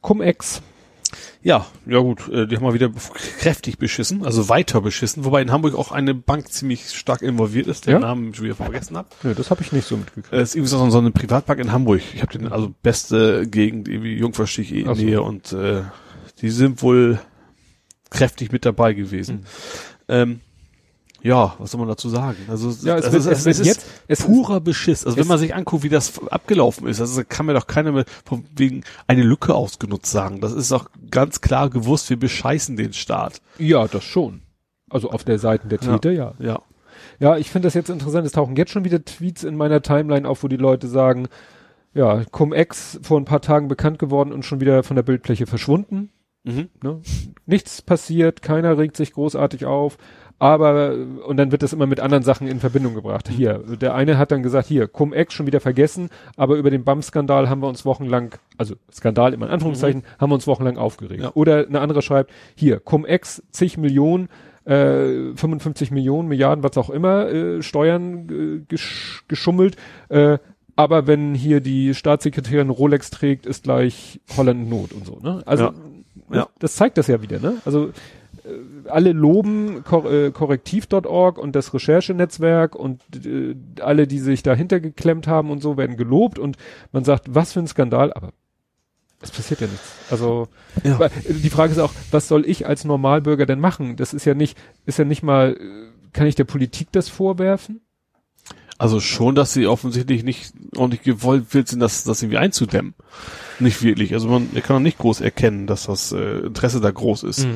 Cum-Ex. 0.00 0.62
Ja, 1.42 1.66
ja 1.86 1.98
gut, 2.00 2.28
äh, 2.28 2.46
die 2.46 2.56
haben 2.56 2.64
mal 2.64 2.74
wieder 2.74 2.90
kräftig 2.90 3.78
beschissen, 3.78 4.24
also 4.26 4.48
weiter 4.48 4.80
beschissen, 4.82 5.24
wobei 5.24 5.40
in 5.40 5.50
Hamburg 5.50 5.74
auch 5.74 5.90
eine 5.90 6.14
Bank 6.14 6.52
ziemlich 6.52 6.90
stark 6.90 7.22
involviert 7.22 7.66
ist, 7.66 7.86
den 7.86 7.94
Ja? 7.94 7.98
Namen 7.98 8.34
schon 8.34 8.44
wieder 8.44 8.54
vergessen 8.54 8.96
habe. 8.96 9.08
Nö, 9.22 9.34
das 9.34 9.50
habe 9.50 9.62
ich 9.62 9.72
nicht 9.72 9.86
so 9.86 9.96
mitgekriegt. 9.96 10.32
Es 10.32 10.50
ist 10.50 10.56
irgendwie 10.56 10.70
so, 10.70 10.90
so 10.90 10.98
eine 10.98 11.10
Privatbank 11.10 11.60
in 11.60 11.72
Hamburg. 11.72 12.02
Ich 12.14 12.20
habe 12.20 12.36
den 12.36 12.48
also 12.48 12.74
beste 12.82 13.46
Gegend, 13.46 13.88
irgendwie 13.88 14.16
Jungfernstich 14.16 14.86
Ach 14.86 14.94
so. 14.94 15.02
Nähe 15.02 15.22
und 15.22 15.52
äh, 15.52 15.82
die 16.42 16.50
sind 16.50 16.82
wohl 16.82 17.18
kräftig 18.10 18.52
mit 18.52 18.66
dabei 18.66 18.92
gewesen. 18.92 19.36
Hm. 19.36 19.44
Ähm, 20.08 20.40
ja, 21.22 21.54
was 21.58 21.70
soll 21.70 21.78
man 21.80 21.88
dazu 21.88 22.08
sagen? 22.08 22.36
Also, 22.48 22.68
Ja, 22.86 22.96
es 22.96 23.04
also 23.06 23.24
wird- 23.24 23.36
es 23.38 23.44
wird 23.44 23.56
ist 23.60 23.66
jetzt- 23.66 23.86
es- 24.08 24.22
purer 24.24 24.60
Beschiss. 24.60 25.04
Also 25.04 25.16
wenn 25.16 25.22
es- 25.22 25.28
man 25.28 25.38
sich 25.38 25.54
anguckt, 25.54 25.82
wie 25.82 25.88
das 25.88 26.18
abgelaufen 26.30 26.86
ist, 26.86 27.00
also 27.00 27.22
kann 27.28 27.46
mir 27.46 27.54
doch 27.54 27.66
keiner 27.66 27.92
mehr 27.92 28.04
von 28.24 28.44
wegen 28.56 28.84
eine 29.06 29.22
Lücke 29.22 29.54
ausgenutzt 29.54 30.10
sagen. 30.10 30.40
Das 30.40 30.52
ist 30.52 30.70
doch 30.70 30.90
ganz 31.10 31.40
klar 31.40 31.70
gewusst, 31.70 32.10
wir 32.10 32.18
bescheißen 32.18 32.76
den 32.76 32.92
Staat. 32.92 33.40
Ja, 33.58 33.86
das 33.88 34.04
schon. 34.04 34.42
Also 34.88 35.10
auf 35.10 35.24
der 35.24 35.38
Seite 35.38 35.68
der 35.68 35.78
Ja. 35.80 35.92
Täter, 35.98 36.10
ja. 36.12 36.34
Ja. 36.38 36.60
Ja, 37.18 37.36
ich 37.36 37.50
finde 37.50 37.66
das 37.66 37.74
jetzt 37.74 37.90
interessant. 37.90 38.26
Es 38.26 38.32
tauchen 38.32 38.56
jetzt 38.56 38.72
schon 38.72 38.84
wieder 38.84 39.04
Tweets 39.04 39.44
in 39.44 39.56
meiner 39.56 39.82
Timeline 39.82 40.28
auf, 40.28 40.42
wo 40.42 40.48
die 40.48 40.56
Leute 40.56 40.88
sagen, 40.88 41.28
ja, 41.94 42.24
Cum-Ex 42.30 43.00
vor 43.02 43.18
ein 43.18 43.24
paar 43.24 43.40
Tagen 43.42 43.68
bekannt 43.68 43.98
geworden 43.98 44.32
und 44.32 44.44
schon 44.44 44.60
wieder 44.60 44.82
von 44.82 44.96
der 44.96 45.02
Bildfläche 45.02 45.46
verschwunden. 45.46 46.10
Mhm. 46.44 46.68
Ne? 46.82 47.00
Nichts 47.46 47.82
passiert, 47.82 48.42
keiner 48.42 48.78
regt 48.78 48.96
sich 48.96 49.12
großartig 49.12 49.66
auf, 49.66 49.98
aber 50.40 50.94
und 51.26 51.36
dann 51.36 51.52
wird 51.52 51.62
das 51.62 51.74
immer 51.74 51.86
mit 51.86 52.00
anderen 52.00 52.24
Sachen 52.24 52.48
in 52.48 52.60
Verbindung 52.60 52.94
gebracht. 52.94 53.28
Hier, 53.28 53.58
der 53.58 53.94
eine 53.94 54.16
hat 54.16 54.32
dann 54.32 54.42
gesagt, 54.42 54.66
hier, 54.66 54.88
Cum-Ex 54.88 55.34
schon 55.34 55.46
wieder 55.46 55.60
vergessen, 55.60 56.08
aber 56.36 56.56
über 56.56 56.70
den 56.70 56.82
BAM-Skandal 56.82 57.50
haben 57.50 57.60
wir 57.60 57.68
uns 57.68 57.84
wochenlang, 57.84 58.34
also 58.56 58.74
Skandal 58.90 59.34
immer 59.34 59.46
in 59.46 59.52
Anführungszeichen, 59.52 60.02
haben 60.18 60.30
wir 60.30 60.34
uns 60.34 60.46
wochenlang 60.46 60.78
aufgeregt. 60.78 61.22
Ja. 61.22 61.30
Oder 61.34 61.66
eine 61.66 61.80
andere 61.80 62.00
schreibt, 62.00 62.32
hier, 62.54 62.80
Cum-Ex, 62.80 63.42
zig 63.50 63.76
Millionen, 63.76 64.30
äh, 64.64 65.34
55 65.34 65.90
Millionen, 65.90 66.26
Milliarden, 66.28 66.64
was 66.64 66.76
auch 66.78 66.88
immer, 66.88 67.28
äh, 67.28 67.62
Steuern 67.62 68.28
äh, 68.30 68.64
gesch 68.66 69.24
geschummelt, 69.28 69.76
äh, 70.08 70.38
aber 70.74 71.06
wenn 71.06 71.34
hier 71.34 71.60
die 71.60 71.94
Staatssekretärin 71.94 72.70
Rolex 72.70 73.10
trägt, 73.10 73.44
ist 73.44 73.64
gleich 73.64 74.20
Holland 74.34 74.62
in 74.62 74.68
Not 74.70 74.92
und 74.92 75.04
so, 75.04 75.18
ne? 75.22 75.42
Also, 75.44 75.64
Ja. 75.64 75.72
Ja. 76.32 76.48
das 76.60 76.76
zeigt 76.76 76.96
das 76.96 77.08
ja 77.08 77.20
wieder, 77.20 77.40
ne? 77.40 77.56
Also, 77.66 77.90
alle 78.86 79.12
loben 79.12 79.82
Kor 79.84 80.10
äh, 80.10 80.30
korrektiv.org 80.30 81.38
und 81.38 81.54
das 81.56 81.72
Recherchenetzwerk 81.74 82.74
und 82.74 83.02
äh, 83.24 83.54
alle, 83.80 84.06
die 84.06 84.18
sich 84.18 84.42
dahinter 84.42 84.80
geklemmt 84.80 85.26
haben 85.26 85.50
und 85.50 85.62
so, 85.62 85.76
werden 85.76 85.96
gelobt 85.96 86.38
und 86.38 86.56
man 86.92 87.04
sagt, 87.04 87.34
was 87.34 87.52
für 87.52 87.60
ein 87.60 87.66
Skandal, 87.68 88.12
aber 88.12 88.30
es 89.22 89.30
passiert 89.30 89.60
ja 89.60 89.66
nichts. 89.66 89.92
Also 90.10 90.48
Ja. 90.82 90.98
äh, 91.00 91.10
die 91.28 91.50
Frage 91.50 91.72
ist 91.72 91.78
auch, 91.78 91.92
was 92.10 92.26
soll 92.28 92.46
ich 92.48 92.66
als 92.66 92.84
Normalbürger 92.84 93.46
denn 93.46 93.60
machen? 93.60 93.96
Das 93.96 94.14
ist 94.14 94.24
ja 94.24 94.34
nicht, 94.34 94.56
ist 94.86 94.98
ja 94.98 95.04
nicht 95.04 95.22
mal, 95.22 95.56
äh, 95.58 96.10
kann 96.12 96.26
ich 96.26 96.34
der 96.34 96.44
Politik 96.44 96.88
das 96.92 97.08
vorwerfen? 97.08 97.80
Also 98.78 98.98
schon, 98.98 99.34
dass 99.34 99.52
sie 99.52 99.66
offensichtlich 99.66 100.24
nicht 100.24 100.54
ordentlich 100.74 101.02
gewollt 101.02 101.52
wird 101.52 101.68
sind, 101.68 101.80
das, 101.80 102.02
das 102.04 102.22
irgendwie 102.22 102.38
einzudämmen. 102.38 102.94
Nicht 103.58 103.82
wirklich. 103.82 104.14
Also 104.14 104.28
man 104.28 104.48
kann 104.62 104.76
auch 104.76 104.80
nicht 104.80 104.96
groß 104.96 105.20
erkennen, 105.20 105.66
dass 105.66 105.84
das 105.84 106.12
äh, 106.12 106.38
Interesse 106.38 106.80
da 106.80 106.90
groß 106.90 107.24
ist, 107.24 107.46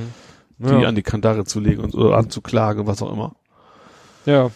die 0.58 0.68
Ja. 0.72 0.88
an 0.88 0.94
die 0.94 1.02
Kandare 1.02 1.44
zu 1.44 1.60
legen 1.60 1.82
und 1.82 1.94
oder 1.94 2.16
anzuklagen, 2.16 2.86
was 2.86 3.02
auch 3.02 3.12
immer. 3.12 3.34
ja. 4.26 4.50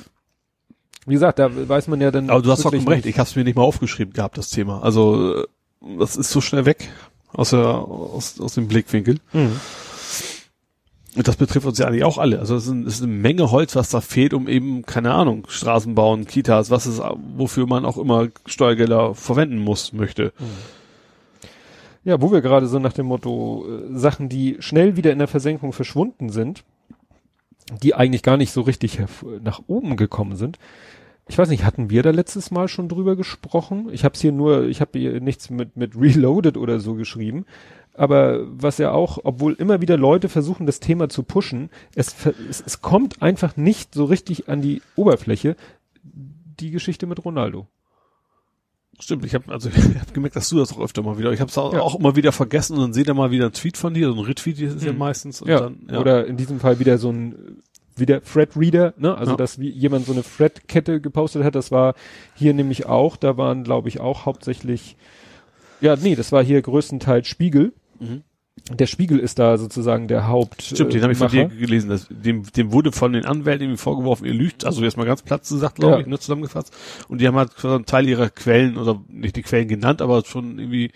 Wie 1.07 1.15
gesagt, 1.15 1.39
da 1.39 1.49
weiß 1.69 1.89
man 1.89 2.03
ja 2.03 2.11
dann. 2.11 2.29
Aber 2.29 2.43
du 2.43 2.51
hast 2.51 2.61
vollkommen 2.63 2.87
recht, 2.87 3.07
ich 3.07 3.19
habe 3.19 3.27
es 3.27 3.35
mir 3.35 3.43
nicht 3.43 3.57
mal 3.57 3.63
aufgeschrieben 3.63 4.13
gehabt, 4.13 4.37
das 4.37 4.51
Thema. 4.51 4.83
Also 4.83 5.43
das 5.99 6.17
ist 6.17 6.31
so 6.31 6.43
schnell 6.43 6.67
weg 6.67 6.91
aus, 7.33 7.49
der, 7.51 7.61
aus, 7.67 8.39
aus 8.39 8.53
dem 8.55 8.69
Blickwinkel. 8.69 9.17
Mhm. 9.33 9.59
Und 11.17 11.27
das 11.27 11.37
betrifft 11.37 11.67
uns 11.67 11.79
ja 11.79 11.87
eigentlich 11.87 12.05
auch 12.05 12.19
alle. 12.19 12.39
Also 12.41 12.57
es 12.57 12.67
ist, 12.67 12.75
es 12.87 12.95
ist 12.97 13.03
eine 13.05 13.13
Menge 13.13 13.51
Holz, 13.51 13.75
was 13.75 13.89
da 13.89 14.03
fehlt, 14.03 14.35
um 14.35 14.47
eben, 14.49 14.83
keine 14.85 15.15
Ahnung, 15.15 15.47
Straßen 15.49 15.95
bauen, 15.95 16.27
Kitas, 16.27 16.71
was 16.71 16.87
ist, 16.87 17.01
wofür 17.37 17.67
man 17.67 17.87
auch 17.87 17.97
immer 17.97 18.29
Steuergelder 18.45 19.15
verwenden 19.15 19.59
muss, 19.59 19.95
möchte. 19.95 20.33
Ja, 22.05 22.21
wo 22.21 22.33
wir 22.33 22.41
gerade 22.41 22.67
so 22.67 22.79
nach 22.79 22.93
dem 22.93 23.07
Motto 23.07 23.67
äh, 23.67 23.99
Sachen, 23.99 24.29
die 24.29 24.57
schnell 24.61 24.97
wieder 24.97 25.13
in 25.13 25.19
der 25.19 25.29
Versenkung 25.29 25.73
verschwunden 25.73 26.31
sind, 26.31 26.65
die 27.83 27.95
eigentlich 27.95 28.23
gar 28.23 28.37
nicht 28.37 28.53
so 28.53 28.63
richtig 28.63 28.99
nach 29.43 29.61
oben 29.67 29.97
gekommen 29.97 30.37
sind. 30.37 30.59
Ich 31.29 31.37
weiß 31.37 31.51
nicht, 31.51 31.65
hatten 31.65 31.91
wir 31.91 32.03
da 32.03 32.11
letztes 32.11 32.51
Mal 32.51 32.69
schon 32.69 32.89
drüber 32.89 33.15
gesprochen? 33.15 33.89
Ich 33.93 34.05
habe 34.05 34.15
es 34.15 34.21
hier 34.23 34.33
nur, 34.33 34.65
ich 34.65 34.81
habe 34.81 34.99
hier 34.99 35.21
nichts 35.21 35.51
mit 35.51 35.77
mit 35.77 35.95
Reloaded 35.95 36.57
oder 36.57 36.81
so 36.81 36.95
geschrieben. 36.95 37.45
Aber 37.99 38.47
was 38.49 38.79
ja 38.79 38.93
auch, 38.93 39.19
obwohl 39.25 39.55
immer 39.55 39.81
wieder 39.81 39.97
Leute 39.97 40.29
versuchen, 40.29 40.67
das 40.67 40.79
Thema 40.79 41.09
zu 41.09 41.25
pushen, 41.25 41.69
es, 41.97 42.15
es, 42.49 42.63
es 42.65 42.81
kommt 42.81 43.21
einfach 43.21 43.57
nicht 43.57 43.93
so 43.93 44.05
richtig 44.05 44.49
an 44.49 44.63
die 44.63 44.83
Oberfläche. 44.95 45.57
Die 46.05 46.71
Geschichte 46.71 47.07
mit 47.07 47.25
Ronaldo. 47.25 47.67
Stimmt, 49.01 49.25
ich 49.25 49.35
habe 49.35 49.53
also 49.53 49.69
ich 49.75 49.99
hab 50.01 50.13
gemerkt, 50.13 50.37
dass 50.37 50.49
du 50.49 50.57
das 50.59 50.73
auch 50.73 50.81
öfter 50.81 51.03
mal 51.03 51.19
wieder. 51.19 51.33
Ich 51.33 51.41
habe 51.41 51.51
es 51.51 51.57
auch, 51.59 51.73
Ja. 51.73 51.81
auch 51.81 51.99
immer 51.99 52.17
wieder 52.17 52.33
vergessen 52.33 52.75
und 52.75 52.81
dann 52.83 52.93
seht 52.93 53.07
ihr 53.09 53.15
mal 53.15 53.31
wieder 53.31 53.45
einen 53.47 53.53
Tweet 53.55 53.77
von 53.77 53.95
dir, 53.95 54.09
so 54.09 54.15
ein 54.15 54.25
Retweet 54.25 54.59
ist 54.61 54.75
es 54.77 54.85
ja 54.85 54.93
Mhm. 54.93 54.99
meistens. 54.99 55.43
Ja, 55.47 55.61
dann, 55.61 55.87
ja. 55.91 55.99
oder 56.01 56.27
in 56.27 56.37
diesem 56.37 56.61
Fall 56.61 56.79
wieder 56.79 56.99
so 56.99 57.11
ein 57.11 57.63
wieder 57.97 58.23
Thread 58.23 58.57
Reader, 58.57 58.95
ne? 58.97 59.17
Also 59.19 59.33
Ja. 59.33 59.37
dass 59.37 59.59
wie 59.59 59.71
jemand 59.71 60.07
so 60.07 60.13
eine 60.13 60.23
Thread 60.23 60.69
Kette 60.69 61.01
gepostet 61.01 61.43
hat, 61.43 61.55
das 61.57 61.71
war 61.73 61.95
hier 62.35 62.55
nämlich 62.55 62.87
auch, 62.87 63.17
da 63.17 63.37
waren 63.37 63.65
glaube 63.65 63.89
ich 63.89 63.99
auch 64.01 64.25
hauptsächlich 64.27 64.97
ja, 65.81 65.95
nee, 65.97 66.17
das 66.17 66.33
war 66.33 66.43
hier 66.43 66.61
größtenteils 66.61 67.27
Spiegel. 67.29 67.73
Mhm. 68.01 68.23
Der 68.73 68.87
Spiegel 68.87 69.19
ist 69.19 69.39
da 69.39 69.59
sozusagen 69.59 70.09
der 70.09 70.29
Haupt 70.29 70.63
Stimmt, 70.63 70.93
den 70.93 71.01
äh, 71.01 71.03
habe 71.03 71.13
ich 71.13 71.19
von 71.19 71.29
dir 71.29 71.45
Macher. 71.45 71.57
gelesen. 71.57 71.91
Das, 71.91 72.07
dem, 72.11 72.45
dem 72.45 72.73
wurde 72.73 72.93
von 72.93 73.13
den 73.13 73.25
Anwälten 73.25 73.65
irgendwie 73.67 73.79
vorgeworfen, 73.83 74.27
ihr 74.27 74.35
lügt. 74.35 74.65
Also 74.65 74.83
jetzt 74.83 74.97
mal 74.97 75.07
ganz 75.07 75.23
platt 75.23 75.43
gesagt, 75.49 75.77
glaube 75.77 75.95
Ja. 75.95 76.01
ich, 76.01 76.07
ne, 76.07 76.19
zusammengefasst. 76.19 76.73
Und 77.09 77.21
die 77.21 77.27
haben 77.27 77.37
halt 77.37 77.65
einen 77.65 77.87
Teil 77.87 78.09
ihrer 78.09 78.31
Quellen, 78.31 78.77
oder 78.77 79.01
nicht 79.09 79.37
die 79.37 79.43
Quellen 79.43 79.69
genannt, 79.69 80.03
aber 80.03 80.25
schon 80.25 80.59
irgendwie, 80.59 80.91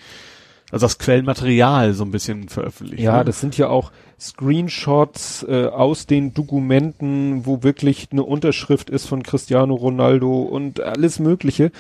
also 0.71 0.85
das 0.87 0.99
Quellenmaterial 0.99 1.93
so 1.95 2.05
ein 2.05 2.11
bisschen 2.11 2.49
veröffentlicht. 2.49 3.03
Ja, 3.03 3.19
ne? 3.19 3.25
das 3.25 3.41
sind 3.41 3.57
ja 3.59 3.69
auch 3.69 3.93
Screenshots 4.19 5.45
äh, 5.49 5.67
aus 5.67 6.07
den 6.07 6.35
Dokumenten, 6.35 7.47
wo 7.47 7.63
wirklich 7.63 8.09
eine 8.13 8.23
Unterschrift 8.23 8.91
ist 8.91 9.07
von 9.07 9.23
Cristiano 9.23 9.75
Ronaldo 9.75 10.43
und 10.43 10.81
alles 10.81 11.19
Mögliche. 11.19 11.71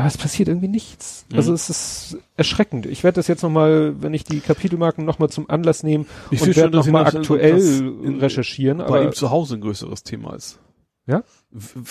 Aber 0.00 0.06
es 0.08 0.16
passiert 0.16 0.48
irgendwie 0.48 0.68
nichts. 0.68 1.26
Mhm. 1.30 1.36
Also 1.36 1.52
es 1.52 1.68
ist 1.68 2.18
erschreckend. 2.36 2.86
Ich 2.86 3.04
werde 3.04 3.16
das 3.16 3.28
jetzt 3.28 3.42
nochmal, 3.42 3.94
wenn 4.02 4.14
ich 4.14 4.24
die 4.24 4.40
Kapitelmarken 4.40 5.04
nochmal 5.04 5.28
zum 5.28 5.48
Anlass 5.50 5.82
nehmen 5.82 6.06
Ich 6.30 6.40
und 6.42 6.56
werde 6.56 6.76
nochmal 6.76 7.04
aktuell 7.06 7.58
in- 7.60 8.18
recherchieren. 8.18 8.78
bei 8.78 8.84
Aber 8.86 9.02
ihm 9.04 9.12
zu 9.12 9.30
Hause 9.30 9.56
ein 9.56 9.60
größeres 9.60 10.02
Thema 10.02 10.34
ist. 10.34 10.58
Ja? 11.06 11.22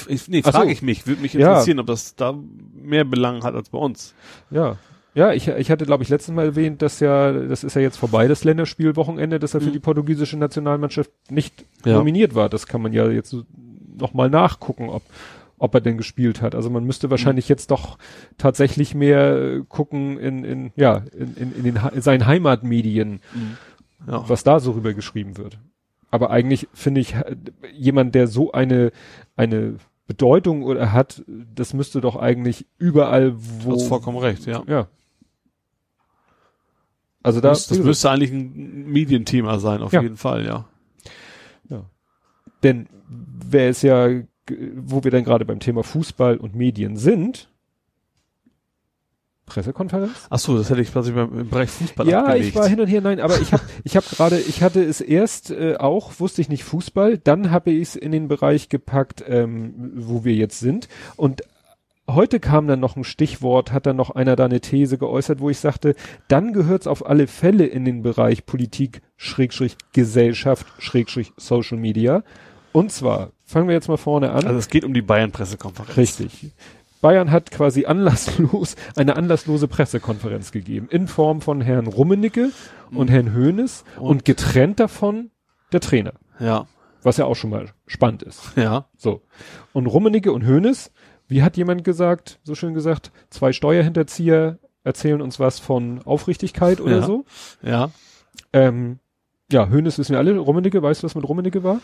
Ich, 0.07 0.27
nee, 0.27 0.41
Ach 0.43 0.51
so. 0.51 0.59
frage 0.59 0.71
ich 0.71 0.81
mich. 0.81 1.05
Würde 1.05 1.21
mich 1.21 1.33
Ja. 1.33 1.49
interessieren, 1.51 1.79
ob 1.79 1.87
das 1.87 2.15
da 2.15 2.33
mehr 2.73 3.03
Belang 3.05 3.43
hat 3.43 3.53
als 3.55 3.69
bei 3.69 3.77
uns. 3.79 4.13
ja. 4.49 4.77
Ja, 5.15 5.33
ich, 5.33 5.47
ich 5.47 5.71
hatte, 5.71 5.85
glaube 5.85 6.03
ich, 6.03 6.09
letztes 6.09 6.33
Mal 6.33 6.45
erwähnt, 6.45 6.83
dass 6.83 6.99
ja, 6.99 7.31
das 7.33 7.63
ist 7.63 7.75
ja 7.75 7.81
jetzt 7.81 7.97
vorbei, 7.97 8.27
das 8.27 8.43
Länderspielwochenende, 8.43 9.39
dass 9.39 9.55
er 9.55 9.59
für 9.59 9.69
Mhm. 9.69 9.73
die 9.73 9.79
portugiesische 9.79 10.37
Nationalmannschaft 10.37 11.09
nicht 11.31 11.65
Ja. 11.83 11.93
nominiert 11.97 12.35
war. 12.35 12.47
Das 12.47 12.67
kann 12.67 12.81
man 12.83 12.93
ja 12.93 13.09
jetzt 13.09 13.35
nochmal 13.97 14.29
nachgucken, 14.29 14.87
ob, 14.89 15.01
ob 15.59 15.75
er 15.75 15.81
denn 15.81 15.97
gespielt 15.97 16.41
hat. 16.41 16.55
Also 16.55 16.69
man 16.69 16.83
müsste 16.85 17.09
wahrscheinlich 17.11 17.45
Mhm. 17.45 17.53
jetzt 17.53 17.69
doch 17.71 17.97
tatsächlich 18.37 18.95
mehr 18.95 19.35
äh, 19.37 19.63
gucken 19.67 20.17
in, 20.17 20.43
in 20.43 20.71
ja, 20.75 21.03
in, 21.17 21.35
in, 21.35 21.55
in, 21.55 21.63
den, 21.63 21.79
in 21.93 22.01
seinen 22.01 22.25
Heimatmedien, 22.25 23.19
Ja. 24.07 24.23
was 24.27 24.43
da 24.43 24.59
so 24.59 24.71
rüber 24.71 24.93
geschrieben 24.93 25.37
wird. 25.37 25.59
Aber 26.11 26.31
eigentlich 26.31 26.67
finde 26.73 27.01
ich, 27.01 27.13
äh, 27.13 27.35
jemand, 27.73 28.15
der 28.15 28.27
so 28.27 28.51
eine, 28.51 28.91
eine 29.35 29.75
Bedeutung 30.07 30.63
oder 30.63 30.91
hat, 30.91 31.23
das 31.53 31.73
müsste 31.75 32.01
doch 32.01 32.15
eigentlich 32.15 32.65
überall, 32.79 33.31
Du 33.33 33.37
wo, 33.65 33.73
hast 33.73 33.87
vollkommen 33.87 34.17
recht, 34.17 34.47
ja. 34.47 34.63
ja. 34.65 34.87
Also 37.21 37.41
da, 37.41 37.49
das 37.49 37.69
müsste 37.77 38.09
eigentlich 38.09 38.31
ein 38.31 38.87
Medienthema 38.87 39.59
sein, 39.59 39.81
auf 39.81 39.91
Ja. 39.91 40.01
jeden 40.01 40.17
Fall, 40.17 40.45
ja. 40.45 40.65
denn 42.63 42.87
wer 43.07 43.69
es 43.69 43.81
ja, 43.83 44.09
wo 44.75 45.03
wir 45.03 45.11
dann 45.11 45.23
gerade 45.23 45.45
beim 45.45 45.59
Thema 45.59 45.83
Fußball 45.83 46.37
und 46.37 46.55
Medien 46.55 46.97
sind, 46.97 47.49
Pressekonferenz? 49.45 50.27
Ach 50.29 50.39
so, 50.39 50.57
das 50.57 50.69
hätte 50.69 50.81
ich 50.81 50.91
quasi 50.91 51.11
beim, 51.11 51.37
im 51.39 51.49
Bereich 51.49 51.69
Fußball 51.71 52.07
Ja, 52.07 52.21
abgelegt. 52.25 52.49
ich 52.49 52.55
war 52.55 52.67
hin 52.67 52.79
und 52.79 52.87
her, 52.87 53.01
nein, 53.01 53.19
aber 53.19 53.39
ich 53.41 53.51
habe 53.51 53.63
ich 53.83 53.97
hab 53.97 54.07
gerade, 54.07 54.39
ich 54.39 54.61
hatte 54.61 54.83
es 54.83 55.01
erst 55.01 55.51
äh, 55.51 55.75
auch, 55.77 56.19
wusste 56.19 56.41
ich 56.41 56.49
nicht 56.49 56.63
Fußball, 56.63 57.17
dann 57.17 57.51
habe 57.51 57.71
ich 57.71 57.89
es 57.89 57.95
in 57.95 58.11
den 58.11 58.27
Bereich 58.27 58.69
gepackt, 58.69 59.23
ähm, 59.27 59.91
wo 59.95 60.23
wir 60.23 60.35
jetzt 60.35 60.59
sind 60.59 60.87
und 61.17 61.41
heute 62.07 62.39
kam 62.39 62.67
dann 62.67 62.79
noch 62.79 62.95
ein 62.95 63.03
Stichwort, 63.03 63.71
hat 63.71 63.85
dann 63.85 63.95
noch 63.95 64.11
einer 64.11 64.35
da 64.35 64.45
eine 64.45 64.61
These 64.61 64.97
geäußert, 64.97 65.39
wo 65.41 65.49
ich 65.49 65.59
sagte, 65.59 65.95
dann 66.27 66.53
gehört 66.53 66.81
es 66.81 66.87
auf 66.87 67.05
alle 67.05 67.27
Fälle 67.27 67.65
in 67.65 67.85
den 67.85 68.01
Bereich 68.01 68.45
Politik, 68.45 69.01
Schrägstrich, 69.17 69.77
Gesellschaft, 69.93 70.65
Schrägstrich, 70.79 71.33
Social 71.37 71.77
Media. 71.77 72.23
Und 72.71 72.91
zwar, 72.91 73.31
fangen 73.49 73.67
wir 73.67 73.73
jetzt 73.75 73.87
mal 73.87 73.97
vorne 73.97 74.31
an. 74.31 74.45
Also 74.45 74.57
es 74.57 74.67
geht 74.69 74.83
um 74.85 74.93
die 74.93 75.01
Bayern-Pressekonferenz. 75.01 75.97
Richtig. 75.97 76.51
Bayern 77.01 77.31
hat 77.31 77.49
quasi 77.51 77.85
anlasslos, 77.85 78.75
eine 78.95 79.15
anlasslose 79.15 79.67
Pressekonferenz 79.67 80.51
gegeben. 80.51 80.87
In 80.91 81.07
Form 81.07 81.41
von 81.41 81.61
Herrn 81.61 81.87
Rummenigge 81.87 82.51
und 82.91 83.09
Herrn 83.09 83.33
Hoeneß 83.33 83.85
und, 83.99 84.25
getrennt 84.25 84.79
davon 84.79 85.31
der 85.71 85.79
Trainer. 85.79 86.13
Ja. 86.39 86.67
Was 87.01 87.17
ja 87.17 87.25
auch 87.25 87.35
schon 87.35 87.49
mal 87.49 87.67
spannend 87.87 88.21
ist. 88.23 88.51
Ja. 88.57 88.85
So. 88.97 89.21
Und 89.73 89.87
Rummenigge 89.87 90.31
und 90.33 90.45
Hoeneß, 90.45 90.91
wie 91.27 91.41
hat 91.41 91.57
jemand 91.57 91.83
gesagt, 91.83 92.39
so 92.43 92.53
schön 92.53 92.73
gesagt, 92.73 93.11
zwei 93.29 93.53
Steuerhinterzieher 93.53 94.59
erzählen 94.83 95.21
uns 95.21 95.39
was 95.39 95.59
von 95.59 96.01
Aufrichtigkeit 96.03 96.81
oder 96.81 96.97
Ja. 96.97 97.05
so. 97.05 97.25
Ja. 97.63 97.91
Ähm, 98.53 98.99
ja, 99.51 99.69
Hoeneß 99.69 99.97
wissen 99.97 100.11
wir 100.11 100.19
alle. 100.19 100.37
Rummenigge, 100.37 100.83
weißt 100.83 101.01
du, 101.01 101.05
was 101.05 101.15
mit 101.15 101.27
Rummenigge 101.27 101.63
war? 101.63 101.79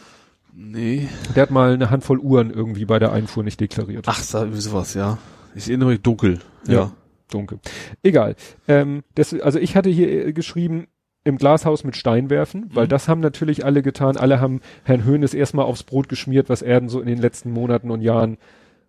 Nee. 0.58 1.10
Der 1.36 1.44
hat 1.44 1.52
mal 1.52 1.74
eine 1.74 1.90
Handvoll 1.90 2.20
Uhren 2.20 2.50
irgendwie 2.50 2.86
bei 2.86 2.98
der 3.00 3.12
Einfuhr 3.12 3.44
nicht 3.44 3.60
deklariert. 3.60 4.06
Ach, 4.08 4.22
so- 4.22 4.50
sowas, 4.54 4.94
ja. 4.94 5.18
Ich 5.54 5.68
erinnere 5.68 5.90
mich 5.90 6.02
dunkel. 6.02 6.40
Ja. 6.68 6.92
Dunkel. 7.30 7.60
Egal. 8.04 8.36
Ähm, 8.68 9.04
das, 9.16 9.34
also 9.34 9.60
ich 9.60 9.76
hatte 9.76 9.90
hier 9.90 10.28
äh, 10.28 10.34
geschrieben, 10.34 10.88
im 11.24 11.38
Glashaus 11.38 11.84
mit 11.84 11.96
Stein 11.98 12.30
werfen, 12.30 12.70
weil 12.74 12.86
Mhm. 12.86 12.90
das 12.90 13.08
haben 13.08 13.20
natürlich 13.20 13.66
alle 13.66 13.82
getan. 13.82 14.16
Alle 14.16 14.40
haben 14.40 14.62
Herrn 14.84 15.06
Hoeneß 15.06 15.34
erstmal 15.34 15.66
aufs 15.66 15.84
Brot 15.84 16.08
geschmiert, 16.08 16.50
was 16.50 16.62
er 16.62 16.80
denn 16.80 16.88
so 16.90 17.00
in 17.02 17.08
den 17.08 17.18
letzten 17.18 17.52
Monaten 17.52 17.90
und 17.90 18.02
Jahren. 18.02 18.38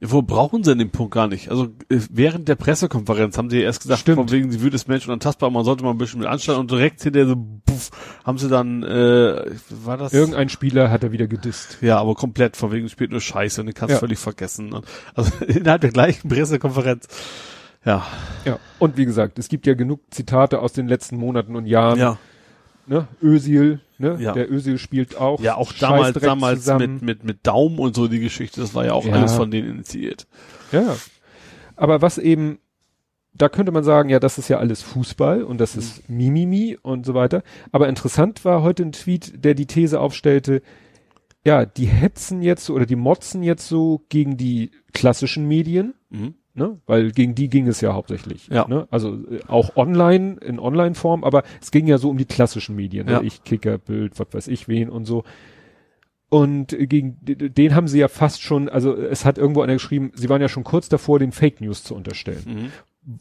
Wo 0.02 0.20
brauchen 0.20 0.62
sie 0.62 0.73
denn 0.73 0.78
den 0.78 0.90
Punkt 0.90 1.14
gar 1.14 1.27
nicht? 1.27 1.51
Also 1.51 1.68
äh, 1.89 1.98
während 2.10 2.48
der 2.48 2.55
Pressekonferenz 2.55 3.39
haben 3.39 3.48
sie 3.48 3.60
erst 3.62 3.81
gesagt, 3.81 4.01
Stimmt. 4.02 4.18
von 4.18 4.31
wegen, 4.31 4.51
sie 4.51 4.60
würde 4.60 4.77
es 4.77 4.86
Mensch 4.86 5.06
unantastbar, 5.06 5.48
man 5.51 5.64
sollte 5.64 5.85
mal 5.85 5.90
ein 5.93 5.98
bisschen 5.98 6.20
mit 6.20 6.28
anstellen 6.28 6.59
und 6.59 6.70
direkt 6.70 7.02
hinterher 7.02 7.28
so, 7.28 7.36
puff, 7.64 7.90
haben 8.24 8.36
sie 8.36 8.48
dann, 8.51 8.82
äh, 8.82 9.47
war 9.70 9.97
das? 9.97 10.12
Irgendein 10.12 10.51
Spieler 10.51 10.90
hat 10.90 11.02
er 11.02 11.12
wieder 11.12 11.27
gedisst. 11.27 11.78
ja, 11.81 11.98
aber 11.98 12.14
komplett, 12.14 12.56
von 12.59 12.73
wegen 12.73 12.90
spielt 12.90 13.10
nur 13.10 13.20
Scheiße 13.23 13.60
und 13.62 13.68
den 13.68 13.74
kannst 13.74 13.94
Ja. 13.94 13.98
völlig 13.98 14.18
vergessen. 14.18 14.74
Und, 14.74 14.85
also 15.14 15.32
innerhalb 15.47 15.81
der 15.81 15.93
gleichen 15.93 16.28
Pressekonferenz. 16.28 17.09
Ja. 17.85 18.05
Ja. 18.44 18.59
Und 18.78 18.97
wie 18.98 19.06
gesagt, 19.06 19.39
es 19.39 19.48
gibt 19.48 19.66
ja 19.66 19.73
genug 19.74 20.01
Zitate 20.10 20.59
aus 20.59 20.73
den 20.74 20.89
letzten 20.89 21.16
Monaten 21.16 21.56
und 21.56 21.64
Jahren. 21.66 21.98
Ja. 21.98 22.18
Ne? 22.89 23.09
Özil, 23.23 23.81
ne? 23.99 24.17
Ja. 24.21 24.33
Der 24.33 24.51
Özil 24.51 24.79
spielt 24.79 25.17
auch. 25.17 25.41
Ja, 25.41 25.57
auch 25.57 25.73
damals, 25.73 26.19
damals 26.21 26.61
zusammen. 26.61 26.95
mit, 26.95 27.03
mit, 27.03 27.25
mit 27.25 27.47
Daumen 27.47 27.79
und 27.79 27.97
so 27.97 28.07
die 28.09 28.21
Geschichte, 28.21 28.61
das 28.61 28.75
war 28.75 28.85
ja 28.85 28.93
auch 28.93 29.05
Ja. 29.05 29.15
alles 29.15 29.35
von 29.35 29.51
denen 29.51 29.69
initiiert. 29.71 30.27
Ja. 30.73 30.97
Aber 31.77 32.01
was 32.03 32.19
eben, 32.19 32.59
da 33.35 33.49
könnte 33.49 33.73
man 33.73 33.85
sagen, 33.85 34.09
ja, 34.09 34.19
das 34.21 34.39
ist 34.39 34.49
ja 34.49 34.59
alles 34.59 34.83
Fußball 34.83 35.43
und 35.43 35.61
das 35.61 35.77
ist 35.77 36.09
Mimimi 36.09 36.79
und 36.81 37.05
so 37.05 37.15
weiter. 37.15 37.43
Aber 37.73 37.89
interessant 37.89 38.45
war 38.45 38.63
heute 38.63 38.83
ein 38.85 38.93
Tweet, 38.93 39.45
der 39.45 39.55
die 39.55 39.67
These 39.67 40.01
aufstellte, 40.01 40.63
ja, 41.45 41.65
die 41.67 41.87
hetzen 41.87 42.43
jetzt 42.43 42.65
so 42.65 42.75
oder 42.75 42.87
die 42.87 42.97
motzen 42.97 43.43
jetzt 43.43 43.69
so 43.69 44.03
gegen 44.09 44.37
die 44.37 44.71
klassischen 44.93 45.47
Medien, 45.47 45.95
Mhm. 46.11 46.35
Ne? 46.57 46.78
Weil 46.87 47.12
gegen 47.12 47.35
die 47.35 47.49
ging 47.49 47.69
es 47.69 47.81
ja 47.81 47.93
hauptsächlich. 47.93 48.49
Ja. 48.49 48.66
Ne? 48.69 48.89
Also 48.91 49.15
äh, 49.15 49.41
auch 49.47 49.77
online, 49.77 50.37
in 50.41 50.59
Online-Form, 50.59 51.24
aber 51.24 51.43
es 51.61 51.70
ging 51.70 51.87
ja 51.87 51.99
so 51.99 52.11
um 52.11 52.19
die 52.19 52.24
klassischen 52.24 52.74
Medien. 52.77 53.09
Ja. 53.09 53.20
Ne? 53.20 53.27
Ich, 53.27 53.45
Kicker, 53.45 53.78
Bild, 53.78 54.19
was 54.19 54.28
weiß 54.33 54.49
ich 54.49 54.66
wen 54.69 54.89
und 54.89 55.05
so. 55.05 55.24
Und 56.28 56.73
äh, 56.73 56.87
gegen 56.87 57.19
den 57.23 57.74
haben 57.74 57.89
sie 57.89 57.99
ja 57.99 58.09
fast 58.09 58.43
schon, 58.43 58.69
also 58.69 58.97
es 58.97 59.24
hat 59.24 59.39
irgendwo 59.39 59.62
einer 59.62 59.74
geschrieben, 59.74 60.12
sie 60.15 60.28
waren 60.28 60.41
ja 60.41 60.49
schon 60.49 60.65
kurz 60.65 60.89
davor, 60.89 61.19
den 61.19 61.33
Fake 61.33 61.61
News 61.61 61.85
zu 61.85 61.95
unterstellen. 61.95 62.43
Mhm. 62.47 62.73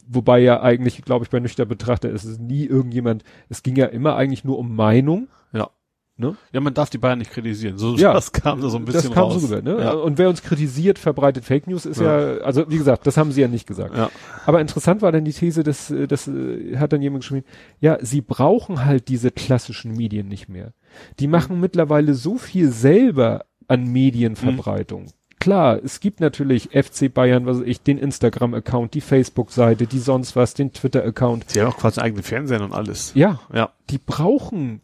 Wobei 0.08 0.40
ja 0.40 0.62
eigentlich, 0.62 1.00
glaube 1.02 1.24
ich, 1.24 1.30
bei 1.30 1.38
nüchtern 1.38 1.68
Betrachter 1.68 2.10
ist 2.10 2.24
es 2.24 2.40
nie 2.40 2.64
irgendjemand, 2.64 3.22
es 3.48 3.62
ging 3.62 3.76
ja 3.76 3.86
immer 3.86 4.16
eigentlich 4.16 4.44
nur 4.44 4.58
um 4.58 4.74
Meinung. 4.74 5.28
Ja. 5.52 5.70
Ne? 6.18 6.34
Ja, 6.50 6.60
man 6.60 6.72
darf 6.72 6.88
die 6.88 6.96
Bayern 6.96 7.18
nicht 7.18 7.30
kritisieren. 7.30 7.76
So, 7.76 7.94
Ja. 7.96 8.14
das 8.14 8.32
kam 8.32 8.62
da 8.62 8.70
so 8.70 8.78
ein 8.78 8.86
bisschen 8.86 9.02
das 9.02 9.12
kam 9.12 9.24
raus. 9.24 9.42
so 9.42 9.46
rüber, 9.54 9.60
ne? 9.60 9.78
Ja. 9.84 9.92
Und 9.92 10.16
wer 10.16 10.30
uns 10.30 10.42
kritisiert, 10.42 10.98
verbreitet 10.98 11.44
Fake 11.44 11.66
News, 11.66 11.84
ist 11.84 12.00
ja. 12.00 12.38
also 12.38 12.70
wie 12.70 12.78
gesagt, 12.78 13.06
das 13.06 13.18
haben 13.18 13.32
sie 13.32 13.42
ja 13.42 13.48
nicht 13.48 13.66
gesagt. 13.66 13.94
Ja. 13.94 14.10
Aber 14.46 14.62
interessant 14.62 15.02
war 15.02 15.12
dann 15.12 15.26
die 15.26 15.34
These, 15.34 15.62
dass, 15.62 15.92
das 16.08 16.26
äh, 16.26 16.76
hat 16.78 16.94
dann 16.94 17.02
jemand 17.02 17.22
geschrieben, 17.22 17.44
ja, 17.80 17.98
sie 18.00 18.22
brauchen 18.22 18.86
halt 18.86 19.08
diese 19.08 19.30
klassischen 19.30 19.92
Medien 19.92 20.26
nicht 20.28 20.48
mehr. 20.48 20.72
Die 21.20 21.26
machen 21.26 21.60
mittlerweile 21.60 22.14
so 22.14 22.38
viel 22.38 22.70
selber 22.70 23.44
an 23.68 23.84
Medienverbreitung. 23.84 25.06
Klar, 25.38 25.78
es 25.84 26.00
gibt 26.00 26.20
natürlich 26.20 26.70
FC 26.72 27.12
Bayern, 27.12 27.44
was 27.44 27.58
weiß 27.58 27.66
ich, 27.66 27.82
den 27.82 27.98
Instagram-Account, 27.98 28.94
die 28.94 29.02
Facebook-Seite, 29.02 29.86
die 29.86 29.98
sonst 29.98 30.34
was, 30.34 30.54
den 30.54 30.72
Twitter-Account. 30.72 31.50
Sie 31.50 31.60
haben 31.60 31.68
auch 31.68 31.76
quasi 31.76 32.00
eigene 32.00 32.22
Fernsehen 32.22 32.62
und 32.62 32.72
alles. 32.72 33.12
Ja, 33.14 33.38
Ja. 33.52 33.70
die 33.90 33.98
brauchen 33.98 34.80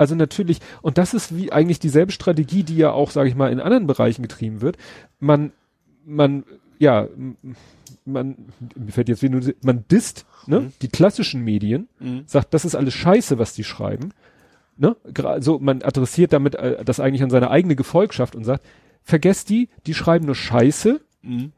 also 0.00 0.14
natürlich 0.14 0.58
und 0.82 0.96
das 0.98 1.14
ist 1.14 1.36
wie 1.36 1.52
eigentlich 1.52 1.78
dieselbe 1.78 2.10
Strategie, 2.12 2.62
die 2.64 2.76
ja 2.76 2.90
auch, 2.90 3.10
sage 3.10 3.28
ich 3.28 3.34
mal, 3.36 3.52
in 3.52 3.60
anderen 3.60 3.86
Bereichen 3.86 4.22
getrieben 4.22 4.60
wird. 4.62 4.76
Man 5.20 5.52
man 6.06 6.44
ja 6.78 7.06
man 8.04 8.36
mir 8.74 8.92
fällt 8.92 9.08
jetzt 9.08 9.22
wie 9.22 9.28
nur 9.28 9.42
man 9.62 9.84
disst 9.90 10.24
ne 10.46 10.60
Mhm. 10.60 10.72
die 10.82 10.88
klassischen 10.88 11.42
Medien 11.44 11.88
Mhm. 12.00 12.22
sagt, 12.26 12.54
das 12.54 12.64
ist 12.64 12.74
alles 12.74 12.94
Scheiße, 12.94 13.38
was 13.38 13.52
die 13.54 13.64
schreiben. 13.64 14.10
Ne? 14.76 14.96
Also 15.22 15.58
man 15.58 15.82
adressiert 15.82 16.32
damit 16.32 16.54
äh, 16.54 16.82
das 16.84 16.98
eigentlich 17.00 17.22
an 17.22 17.30
seine 17.30 17.50
eigene 17.50 17.76
Gefolgschaft 17.76 18.34
und 18.34 18.44
sagt, 18.44 18.64
vergesst 19.02 19.50
die, 19.50 19.68
die 19.86 19.94
schreiben 19.94 20.24
nur 20.26 20.34
Scheiße, 20.34 21.00
Mhm. 21.22 21.52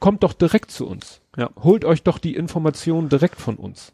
kommt 0.00 0.24
doch 0.24 0.32
direkt 0.32 0.72
zu 0.72 0.88
uns. 0.88 1.20
Ja. 1.36 1.50
Holt 1.62 1.84
euch 1.84 2.02
doch 2.02 2.18
die 2.18 2.34
Informationen 2.34 3.08
direkt 3.08 3.40
von 3.40 3.54
uns. 3.56 3.92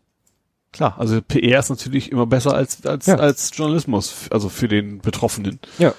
Klar, 0.73 0.97
also 0.99 1.21
PR 1.23 1.61
ist 1.61 1.71
natürlich 1.71 2.11
immer 2.13 2.27
besser 2.27 2.55
als 2.55 2.85
als 2.87 3.07
Ja. 3.07 3.17
als 3.17 3.51
Journalismus, 3.55 4.29
also 4.31 4.49
für 4.49 4.69
den 4.69 4.99
Betroffenen. 4.99 5.59
Ja. 5.79 5.95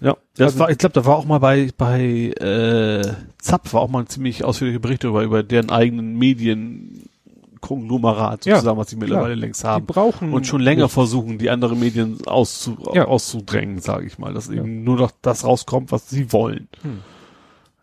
Ja, 0.00 0.16
das 0.36 0.46
Also- 0.54 0.58
war, 0.60 0.70
ich 0.70 0.78
glaube, 0.78 0.94
da 0.94 1.04
war 1.04 1.16
auch 1.16 1.26
mal 1.26 1.38
bei 1.40 1.70
bei 1.76 2.32
äh, 2.40 3.02
Zapp 3.38 3.72
war 3.74 3.82
auch 3.82 3.90
mal 3.90 4.00
ein 4.00 4.08
ziemlich 4.08 4.44
ausführlicher 4.44 4.78
Bericht 4.80 5.04
darüber 5.04 5.22
über 5.22 5.42
deren 5.42 5.68
eigenen 5.70 6.16
Medienkonglomerat 6.16 8.46
Ja, 8.46 8.54
sozusagen, 8.56 8.78
was 8.78 8.88
sie 8.90 8.96
mittlerweile 8.96 9.34
klar. 9.34 9.40
längst 9.40 9.62
Die 9.62 9.66
haben 9.66 9.84
brauchen 9.86 10.32
und 10.32 10.46
schon 10.46 10.60
länger 10.62 10.84
nicht. 10.84 10.92
versuchen, 10.92 11.36
die 11.38 11.50
anderen 11.50 11.78
Medien 11.80 12.18
auszu, 12.26 12.76
Ja. 12.94 13.04
auszudrängen, 13.06 13.80
sage 13.80 14.06
ich 14.06 14.18
mal, 14.18 14.32
dass 14.32 14.46
Ja. 14.48 14.54
eben 14.54 14.82
nur 14.84 14.96
noch 14.96 15.10
das 15.22 15.44
rauskommt, 15.44 15.92
was 15.92 16.08
sie 16.08 16.32
wollen. 16.32 16.68
Hm. 16.82 17.00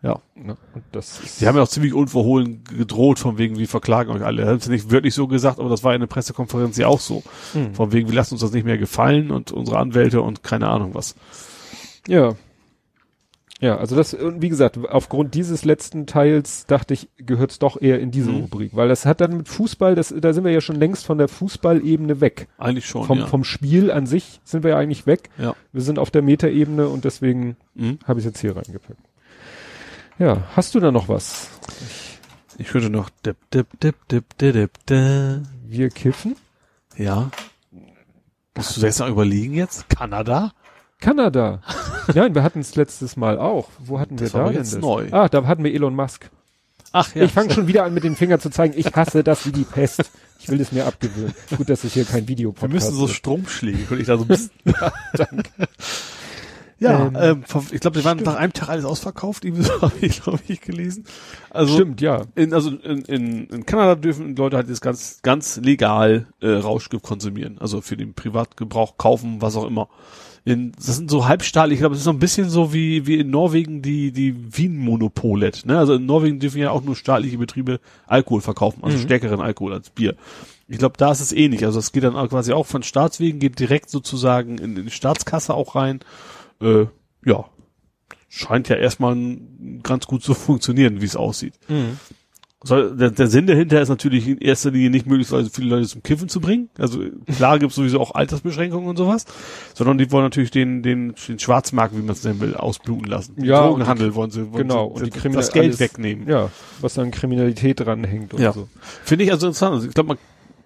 Ja. 0.02 0.20
Ne? 0.36 0.56
Das 0.92 1.18
ist, 1.20 1.38
Sie 1.40 1.48
haben 1.48 1.56
ja 1.56 1.62
auch 1.62 1.68
ziemlich 1.68 1.92
unverhohlen 1.92 2.62
gedroht, 2.64 3.18
von 3.18 3.36
wegen, 3.36 3.58
wir 3.58 3.66
verklagen 3.68 4.10
euch 4.12 4.22
alle. 4.24 4.46
Haben 4.46 4.60
sie 4.60 4.70
nicht 4.70 4.90
wirklich 4.90 5.12
so 5.14 5.26
gesagt, 5.26 5.58
aber 5.58 5.68
das 5.68 5.82
war 5.82 5.92
in 5.94 6.00
der 6.00 6.06
Pressekonferenz 6.06 6.76
ja 6.76 6.86
auch 6.86 7.00
so. 7.00 7.22
Hm. 7.52 7.74
Von 7.74 7.92
wegen, 7.92 8.08
wir 8.08 8.14
lassen 8.14 8.34
uns 8.34 8.42
das 8.42 8.52
nicht 8.52 8.64
mehr 8.64 8.78
gefallen 8.78 9.30
und 9.32 9.50
unsere 9.50 9.78
Anwälte 9.78 10.22
und 10.22 10.42
keine 10.44 10.68
Ahnung 10.68 10.94
was. 10.94 11.16
Ja. 12.06 12.34
Ja, 13.60 13.76
also 13.78 13.96
das, 13.96 14.14
und 14.14 14.40
wie 14.40 14.50
gesagt, 14.50 14.78
aufgrund 14.88 15.34
dieses 15.34 15.64
letzten 15.64 16.06
Teils 16.06 16.64
dachte 16.66 16.94
ich, 16.94 17.08
gehört 17.16 17.50
es 17.50 17.58
doch 17.58 17.80
eher 17.82 17.98
in 17.98 18.12
diese 18.12 18.30
Mhm. 18.30 18.42
Rubrik, 18.42 18.76
weil 18.76 18.86
das 18.88 19.04
hat 19.04 19.20
dann 19.20 19.36
mit 19.36 19.48
Fußball, 19.48 19.96
das, 19.96 20.14
da 20.16 20.32
sind 20.32 20.44
wir 20.44 20.52
ja 20.52 20.60
schon 20.60 20.76
längst 20.76 21.04
von 21.04 21.18
der 21.18 21.26
Fußballebene 21.26 22.20
weg. 22.20 22.46
Eigentlich 22.58 22.86
schon, 22.86 23.04
vom, 23.04 23.18
ja. 23.18 23.26
vom 23.26 23.42
Spiel 23.42 23.90
an 23.90 24.06
sich 24.06 24.40
sind 24.44 24.62
wir 24.62 24.70
ja 24.70 24.76
eigentlich 24.78 25.06
weg. 25.06 25.30
ja. 25.38 25.56
Wir 25.72 25.82
sind 25.82 25.98
auf 25.98 26.12
der 26.12 26.22
Metaebene 26.22 26.86
und 26.88 27.04
deswegen 27.04 27.56
Mhm. 27.74 27.98
habe 28.04 28.20
ich 28.20 28.26
jetzt 28.26 28.40
hier 28.40 28.54
reingepackt. 28.56 29.00
Ja, 30.18 30.42
hast 30.56 30.74
du 30.74 30.80
da 30.80 30.90
noch 30.90 31.08
was? 31.08 31.48
Ich 32.58 32.68
könnte 32.68 32.90
noch 32.90 33.08
dip, 33.24 33.36
dip, 33.52 33.68
dip, 33.80 34.08
dip, 34.08 34.36
dip, 34.38 34.54
dip, 34.54 34.86
dip. 34.86 35.42
Wir 35.64 35.90
kiffen? 35.90 36.34
Ja. 36.96 37.30
Musst 38.56 38.76
du 38.76 38.80
jetzt 38.80 38.98
noch 38.98 39.08
überlegen 39.08 39.54
jetzt? 39.54 39.88
Kanada? 39.88 40.52
Kanada. 41.00 41.62
Nein, 42.12 42.34
wir 42.34 42.42
hatten 42.42 42.58
es 42.60 42.74
letztes 42.74 43.16
Mal 43.16 43.38
auch. 43.38 43.68
Wo 43.78 44.00
hatten 44.00 44.16
Das 44.16 44.34
wir 44.34 44.40
da 44.40 44.48
denn 44.48 44.56
das? 44.58 44.78
neu. 44.78 45.06
Ah, 45.12 45.28
da 45.28 45.46
hatten 45.46 45.62
wir 45.62 45.72
Elon 45.72 45.94
Musk. 45.94 46.28
Ach 46.90 47.14
Ich 47.14 47.30
fange 47.32 47.52
schon 47.54 47.68
wieder 47.68 47.84
an, 47.84 47.94
mit 47.94 48.02
dem 48.02 48.16
Finger 48.16 48.40
zu 48.40 48.50
zeigen, 48.50 48.74
ich 48.76 48.86
hasse 48.96 49.22
das 49.22 49.46
wie 49.46 49.52
die 49.52 49.64
Pest. 49.64 50.10
Ich 50.40 50.48
will 50.48 50.60
es 50.60 50.72
mir 50.72 50.86
abgewöhnen. 50.86 51.34
Gut, 51.56 51.68
dass 51.68 51.84
ich 51.84 51.92
hier 51.92 52.04
kein 52.04 52.26
Video 52.26 52.54
Wir 52.58 52.68
müssen 52.68 52.94
so. 52.94 53.06
Stromschläge, 53.06 53.84
könnte 53.84 54.00
ich 54.00 54.06
da 54.08 54.16
so 54.16 54.24
ein 54.24 54.28
bisschen. 54.28 54.50
Ja, 56.80 57.06
Ähm, 57.06 57.16
ähm, 57.16 57.44
ich 57.72 57.80
glaube, 57.80 57.98
die 57.98 58.04
waren 58.04 58.18
nach 58.18 58.36
einem 58.36 58.52
Tag 58.52 58.68
alles 58.68 58.84
ausverkauft, 58.84 59.44
so 59.52 59.82
habe 59.82 59.92
ich, 60.00 60.22
glaube 60.22 60.38
ich, 60.46 60.60
gelesen. 60.60 61.04
Also 61.50 61.74
Stimmt, 61.74 62.00
ja. 62.00 62.22
In, 62.36 62.54
also 62.54 62.70
in, 62.70 63.02
in, 63.02 63.46
in 63.48 63.66
Kanada 63.66 63.96
dürfen 63.96 64.36
Leute 64.36 64.56
halt 64.56 64.68
jetzt 64.68 64.80
ganz, 64.80 65.18
ganz 65.22 65.56
legal 65.56 66.26
äh, 66.40 66.48
Rauschgift 66.50 67.02
konsumieren. 67.02 67.58
Also 67.58 67.80
für 67.80 67.96
den 67.96 68.14
Privatgebrauch 68.14 68.96
kaufen, 68.96 69.42
was 69.42 69.56
auch 69.56 69.66
immer. 69.66 69.88
In, 70.44 70.72
das 70.72 70.96
sind 70.96 71.10
so 71.10 71.26
halbstaatlich, 71.26 71.74
ich 71.74 71.80
glaube, 71.80 71.94
das 71.94 72.00
ist 72.00 72.04
so 72.04 72.10
ein 72.10 72.20
bisschen 72.20 72.48
so 72.48 72.72
wie, 72.72 73.06
wie 73.06 73.18
in 73.18 73.28
Norwegen 73.30 73.82
die, 73.82 74.12
die 74.12 74.34
Wien-Monopolet. 74.56 75.66
Ne? 75.66 75.78
Also 75.78 75.94
in 75.94 76.06
Norwegen 76.06 76.38
dürfen 76.38 76.58
ja 76.58 76.70
auch 76.70 76.82
nur 76.82 76.96
staatliche 76.96 77.38
Betriebe 77.38 77.80
Alkohol 78.06 78.40
verkaufen, 78.40 78.82
also 78.82 78.96
Mhm. 78.96 79.02
stärkeren 79.02 79.40
Alkohol 79.40 79.74
als 79.74 79.90
Bier. 79.90 80.14
Ich 80.68 80.78
glaube, 80.78 80.94
da 80.96 81.10
ist 81.10 81.20
es 81.20 81.32
ähnlich. 81.32 81.64
Also 81.64 81.78
es 81.78 81.92
geht 81.92 82.04
dann 82.04 82.14
auch 82.16 82.28
quasi 82.28 82.52
auch 82.52 82.66
von 82.66 82.82
Staatswegen, 82.82 83.40
geht 83.40 83.58
direkt 83.58 83.90
sozusagen 83.90 84.58
in, 84.58 84.76
in 84.76 84.84
die 84.84 84.90
Staatskasse 84.90 85.52
auch 85.54 85.74
rein. 85.74 86.00
Äh, 86.60 86.86
ja, 87.24 87.44
scheint 88.28 88.68
ja 88.68 88.76
erstmal 88.76 89.16
ganz 89.82 90.06
gut 90.06 90.22
zu 90.22 90.34
funktionieren, 90.34 91.00
wie 91.00 91.06
es 91.06 91.16
aussieht. 91.16 91.54
Soll, 92.64 92.96
der, 92.96 93.12
der 93.12 93.28
Sinn 93.28 93.46
dahinter 93.46 93.80
ist 93.80 93.88
natürlich 93.88 94.26
in 94.26 94.38
erster 94.38 94.72
Linie 94.72 94.90
nicht 94.90 95.06
möglicherweise 95.06 95.48
viele 95.48 95.68
Leute 95.68 95.86
zum 95.86 96.02
Kiffen 96.02 96.28
zu 96.28 96.40
bringen. 96.40 96.70
Also 96.76 97.04
klar 97.36 97.60
gibt 97.60 97.70
es 97.70 97.76
sowieso 97.76 98.00
auch 98.00 98.16
Altersbeschränkungen 98.16 98.88
und 98.88 98.96
sowas, 98.96 99.26
sondern 99.74 99.96
die 99.96 100.10
wollen 100.10 100.24
natürlich 100.24 100.50
den, 100.50 100.82
den, 100.82 101.14
den 101.28 101.38
Schwarzmarkt, 101.38 101.94
wie 101.96 102.00
man 102.02 102.10
es 102.10 102.24
nennen 102.24 102.40
will, 102.40 102.54
ausbluten 102.56 103.06
lassen. 103.06 103.36
Den 103.36 103.44
Ja, 103.44 103.64
Drogenhandel 103.64 104.16
wollen 104.16 104.32
sie, 104.32 104.50
wollen 104.50 104.66
genau, 104.66 104.92
sie 104.96 105.04
und 105.04 105.14
die 105.24 105.28
das, 105.30 105.52
Geld 105.52 105.66
alles- 105.66 105.78
wegnehmen. 105.78 106.26
Ja, 106.28 106.50
was 106.80 106.98
an 106.98 107.12
Kriminalität 107.12 107.78
dranhängt 107.78 108.34
und 108.34 108.40
Ja. 108.40 108.52
so. 108.52 108.68
Finde 109.04 109.24
ich 109.24 109.30
also 109.30 109.46
interessant. 109.46 109.74
Also 109.76 109.86
ich 109.86 109.94
glaube, 109.94 110.08
man, 110.08 110.18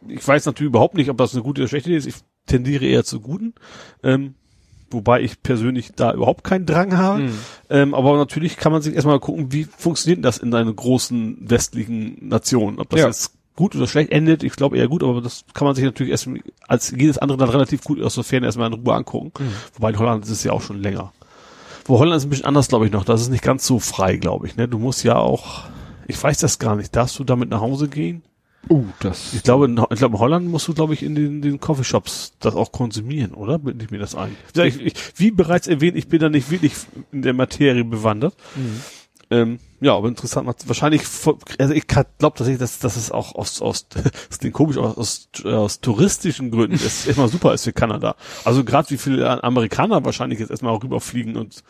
ich 0.08 0.26
weiß 0.26 0.46
natürlich 0.46 0.70
überhaupt 0.70 0.94
nicht, 0.94 1.10
ob 1.10 1.18
das 1.18 1.34
eine 1.34 1.42
gute 1.42 1.60
oder 1.60 1.68
schlechte 1.68 1.90
Idee 1.90 1.98
ist. 1.98 2.06
Ich 2.06 2.14
tendiere 2.46 2.86
eher 2.86 3.04
zu 3.04 3.20
guten. 3.20 3.52
Ähm, 4.02 4.34
wobei 4.92 5.20
ich 5.22 5.42
persönlich 5.42 5.92
da 5.96 6.12
überhaupt 6.12 6.44
keinen 6.44 6.66
Drang 6.66 6.96
habe. 6.96 7.22
Mhm. 7.22 7.38
Ähm, 7.70 7.94
aber 7.94 8.16
natürlich 8.16 8.56
kann 8.56 8.72
man 8.72 8.82
sich 8.82 8.94
erstmal 8.94 9.20
gucken, 9.20 9.52
wie 9.52 9.64
funktioniert 9.64 10.24
das 10.24 10.38
in 10.38 10.54
einer 10.54 10.72
großen 10.72 11.38
westlichen 11.48 12.28
Nation. 12.28 12.78
Ob 12.78 12.90
das 12.90 13.00
Ja. 13.00 13.06
jetzt 13.06 13.32
gut 13.56 13.76
oder 13.76 13.86
schlecht 13.86 14.10
endet, 14.12 14.42
ich 14.42 14.52
glaube 14.54 14.78
eher 14.78 14.88
gut, 14.88 15.02
aber 15.02 15.20
das 15.20 15.44
kann 15.54 15.66
man 15.66 15.74
sich 15.74 15.84
natürlich 15.84 16.10
erst 16.10 16.28
als 16.68 16.90
jedes 16.90 17.18
andere 17.18 17.38
dann 17.38 17.50
relativ 17.50 17.84
gut 17.84 18.00
aus 18.02 18.14
der 18.14 18.24
Ferne 18.24 18.46
erstmal 18.46 18.72
in 18.72 18.78
Ruhe 18.80 18.94
angucken. 18.94 19.32
Mhm. 19.38 19.52
Wobei 19.74 19.90
in 19.90 19.98
Holland 19.98 20.24
ist 20.24 20.30
es 20.30 20.44
ja 20.44 20.52
auch 20.52 20.62
schon 20.62 20.80
länger. 20.80 21.12
Wo 21.84 21.98
Holland 21.98 22.16
ist 22.18 22.24
ein 22.24 22.30
bisschen 22.30 22.46
anders, 22.46 22.68
glaube 22.68 22.86
ich, 22.86 22.92
noch. 22.92 23.04
Das 23.04 23.20
ist 23.20 23.28
nicht 23.30 23.42
ganz 23.42 23.66
so 23.66 23.78
frei, 23.78 24.16
glaube 24.16 24.46
ich. 24.46 24.56
Ne? 24.56 24.68
Du 24.68 24.78
musst 24.78 25.02
ja 25.04 25.16
auch, 25.16 25.64
ich 26.06 26.22
weiß 26.22 26.38
das 26.38 26.58
gar 26.58 26.76
nicht, 26.76 26.94
darfst 26.94 27.18
du 27.18 27.24
damit 27.24 27.50
nach 27.50 27.60
Hause 27.60 27.88
gehen? 27.88 28.22
Uh, 28.68 28.84
das. 29.00 29.34
Ich 29.34 29.42
glaube, 29.42 29.66
in, 29.66 29.76
ich 29.90 29.98
glaube, 29.98 30.16
in 30.16 30.20
Holland 30.20 30.48
musst 30.48 30.68
du, 30.68 30.74
glaube 30.74 30.94
ich, 30.94 31.02
in 31.02 31.14
den, 31.14 31.42
den 31.42 31.58
Coffeeshops 31.60 32.34
das 32.40 32.54
auch 32.54 32.72
konsumieren, 32.72 33.34
oder? 33.34 33.58
Bilde 33.58 33.84
ich 33.84 33.90
mir 33.90 33.98
das 33.98 34.14
ein? 34.14 34.36
Wie 34.54 34.62
Ich, 34.62 34.80
ich, 34.80 34.94
wie 35.16 35.30
bereits 35.30 35.66
erwähnt, 35.66 35.96
ich 35.96 36.08
bin 36.08 36.20
da 36.20 36.28
nicht 36.28 36.50
wirklich 36.50 36.74
in 37.10 37.22
der 37.22 37.34
Materie 37.34 37.84
bewandert. 37.84 38.34
Mhm. 38.54 38.80
Ähm, 39.32 39.58
ja, 39.80 39.96
aber 39.96 40.08
interessant. 40.08 40.46
Wahrscheinlich, 40.66 41.02
also 41.58 41.74
ich 41.74 41.86
glaube 41.86 42.06
tatsächlich, 42.18 42.58
dass, 42.58 42.78
dass 42.78 42.96
es 42.96 43.10
auch 43.10 43.34
aus, 43.34 43.62
aus, 43.62 43.88
das 44.28 44.38
klingt 44.38 44.54
komisch, 44.54 44.76
aus, 44.76 44.96
aus, 44.96 45.44
aus 45.44 45.80
touristischen 45.80 46.50
Gründen 46.50 46.76
ist 46.76 47.06
erstmal 47.06 47.28
super 47.28 47.54
ist 47.54 47.64
für 47.64 47.72
Kanada. 47.72 48.14
Also 48.44 48.62
gerade 48.62 48.90
wie 48.90 48.98
viele 48.98 49.42
Amerikaner 49.42 50.04
wahrscheinlich 50.04 50.38
jetzt 50.38 50.50
erstmal 50.50 50.74
auch 50.74 50.84
rüberfliegen 50.84 51.36
und 51.36 51.64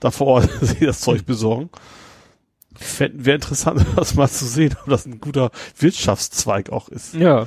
da 0.00 0.10
vor 0.10 0.26
Ort 0.26 0.50
sich 0.60 0.80
das 0.80 1.00
Zeug 1.00 1.24
besorgen. 1.24 1.70
Wäre 2.98 3.34
interessant, 3.36 3.84
das 3.96 4.14
mal 4.14 4.28
zu 4.28 4.44
sehen, 4.44 4.74
ob 4.82 4.90
das 4.90 5.06
ein 5.06 5.20
guter 5.20 5.50
Wirtschaftszweig 5.78 6.70
auch 6.70 6.88
ist. 6.88 7.14
Ja. 7.14 7.46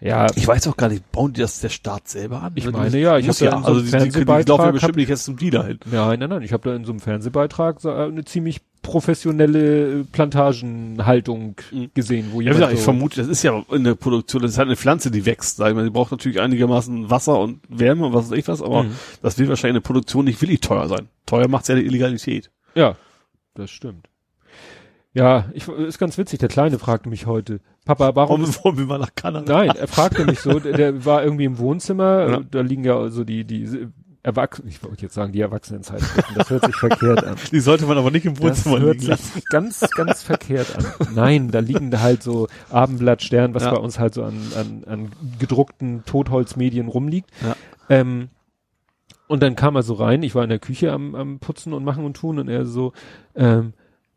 Ja, 0.00 0.26
Ich 0.34 0.46
weiß 0.48 0.66
auch 0.68 0.76
gar 0.76 0.88
nicht, 0.88 1.10
bauen 1.12 1.32
die 1.32 1.40
das 1.42 1.60
der 1.60 1.68
Staat 1.68 2.08
selber 2.08 2.42
an? 2.42 2.52
Ich 2.56 2.68
meine, 2.70 2.90
die- 2.90 2.98
ja, 2.98 3.18
ich 3.18 3.26
muss 3.26 3.40
hab 3.40 3.50
da 3.50 3.52
ja, 3.52 3.58
in 3.58 3.62
so 3.64 3.68
also 3.68 3.80
die, 3.98 4.10
die, 4.10 4.24
die, 4.24 4.50
laufen 4.50 4.64
ja 4.64 4.70
bestimmt 4.72 4.96
nicht 4.96 5.08
jetzt 5.08 5.24
zum 5.24 5.36
Dealer 5.36 5.64
hin. 5.64 5.78
Nein, 5.90 6.18
nein, 6.18 6.28
nein. 6.30 6.42
Ich 6.42 6.52
habe 6.52 6.68
da 6.68 6.74
in 6.74 6.84
so 6.84 6.90
einem 6.92 6.98
Fernsehbeitrag 7.00 7.80
so 7.80 7.90
eine 7.92 8.24
ziemlich 8.24 8.60
professionelle 8.82 10.00
äh, 10.00 10.04
Plantagenhaltung 10.10 11.56
Mhm. 11.70 11.90
gesehen, 11.94 12.28
wo 12.32 12.40
Ja, 12.40 12.46
wie 12.50 12.54
jemand 12.54 12.56
gesagt, 12.56 12.72
ich 12.72 12.78
so, 12.80 12.84
vermute, 12.84 13.16
das 13.20 13.28
ist 13.28 13.42
ja 13.44 13.62
in 13.70 13.84
der 13.84 13.94
Produktion, 13.94 14.42
das 14.42 14.52
ist 14.52 14.58
halt 14.58 14.68
eine 14.68 14.76
Pflanze, 14.76 15.10
die 15.10 15.24
wächst, 15.26 15.56
sag 15.56 15.68
ich 15.70 15.74
mal. 15.74 15.84
Die 15.84 15.90
braucht 15.90 16.10
natürlich 16.10 16.40
einigermaßen 16.40 17.10
Wasser 17.10 17.38
und 17.38 17.60
Wärme 17.68 18.06
und 18.06 18.12
was 18.12 18.30
weiß 18.30 18.38
ich 18.38 18.48
was, 18.48 18.60
aber 18.62 18.84
Mhm. 18.84 18.92
das 19.22 19.38
wird 19.38 19.48
wahrscheinlich 19.48 19.76
in 19.76 19.82
der 19.82 19.86
Produktion 19.86 20.24
nicht 20.24 20.40
willig 20.42 20.60
teuer 20.60 20.88
sein. 20.88 21.08
Teuer 21.26 21.48
macht's 21.48 21.68
ja 21.68 21.74
die 21.76 21.84
Illegalität. 21.86 22.50
Ja, 22.74 22.96
das 23.54 23.70
stimmt. 23.70 24.08
Ja, 25.14 25.44
ich, 25.52 25.68
ist 25.68 25.98
ganz 25.98 26.16
witzig. 26.16 26.38
Der 26.38 26.48
Kleine 26.48 26.78
fragte 26.78 27.08
mich 27.08 27.26
heute, 27.26 27.60
Papa, 27.84 28.14
warum 28.14 28.42
wollen 28.64 28.78
wir 28.78 28.86
mal 28.86 28.98
nach 28.98 29.14
Kanada? 29.14 29.52
Nein, 29.58 29.70
er 29.76 29.88
fragte 29.88 30.24
mich 30.24 30.40
so, 30.40 30.58
der, 30.58 30.72
der 30.72 31.04
war 31.04 31.22
irgendwie 31.22 31.44
im 31.44 31.58
Wohnzimmer, 31.58 32.28
Ja. 32.30 32.36
äh, 32.38 32.44
da 32.50 32.60
liegen 32.62 32.84
ja 32.84 33.08
so 33.08 33.22
die, 33.24 33.44
die 33.44 33.88
Erwachsenen, 34.22 34.68
ich 34.68 34.82
wollte 34.84 35.02
jetzt 35.02 35.14
sagen, 35.14 35.32
die 35.32 35.40
Erwachsenenzeitschriften, 35.40 36.36
das 36.36 36.48
hört 36.48 36.64
sich 36.64 36.76
verkehrt 36.76 37.24
an. 37.24 37.36
Die 37.50 37.58
sollte 37.60 37.86
man 37.86 37.98
aber 37.98 38.10
nicht 38.12 38.24
im 38.24 38.34
Das 38.34 38.42
Wohnzimmer 38.42 38.78
hört 38.80 38.98
liegen 38.98 39.08
lassen. 39.08 39.32
sich 39.34 39.44
ganz, 39.50 39.80
ganz 39.96 40.22
verkehrt 40.22 40.74
an. 40.78 40.86
Nein, 41.14 41.50
da 41.50 41.58
liegen 41.58 41.90
da 41.90 42.00
halt 42.00 42.22
so 42.22 42.46
Abendblatt, 42.70 43.22
Stern, 43.22 43.52
was 43.54 43.64
Ja. 43.64 43.72
bei 43.72 43.78
uns 43.80 43.98
halt 43.98 44.14
so 44.14 44.22
an, 44.22 44.34
an, 44.56 44.84
an 44.86 45.08
gedruckten 45.40 46.04
Totholzmedien 46.06 46.86
rumliegt. 46.88 47.28
Ja. 47.42 47.56
Ähm, 47.88 48.28
und 49.26 49.42
dann 49.42 49.56
kam 49.56 49.74
er 49.76 49.82
so 49.82 49.94
rein, 49.94 50.22
ich 50.22 50.34
war 50.36 50.44
in 50.44 50.50
der 50.50 50.58
Küche 50.60 50.92
am, 50.92 51.14
am 51.16 51.38
Putzen 51.40 51.72
und 51.72 51.84
Machen 51.84 52.04
und 52.04 52.16
Tun 52.16 52.38
und 52.38 52.48
er 52.48 52.64
so, 52.64 52.92
ähm, 53.34 53.72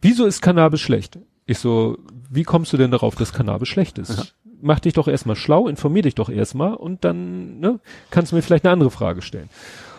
wieso 0.05 0.25
ist 0.25 0.41
Cannabis 0.41 0.81
schlecht? 0.81 1.17
Ich 1.45 1.59
so, 1.59 1.97
wie 2.29 2.43
kommst 2.43 2.71
du 2.73 2.77
denn 2.77 2.91
darauf, 2.91 3.15
dass 3.15 3.33
Cannabis 3.33 3.67
schlecht 3.67 3.97
ist? 3.97 4.17
Ja. 4.17 4.23
Mach 4.61 4.79
dich 4.79 4.93
doch 4.93 5.07
erstmal 5.07 5.35
schlau, 5.35 5.67
informier 5.67 6.03
dich 6.03 6.15
doch 6.15 6.29
erstmal 6.29 6.75
und 6.75 7.03
dann 7.03 7.59
ne, 7.59 7.79
kannst 8.09 8.31
du 8.31 8.35
mir 8.35 8.41
vielleicht 8.41 8.65
eine 8.65 8.73
andere 8.73 8.91
Frage 8.91 9.21
stellen. 9.21 9.49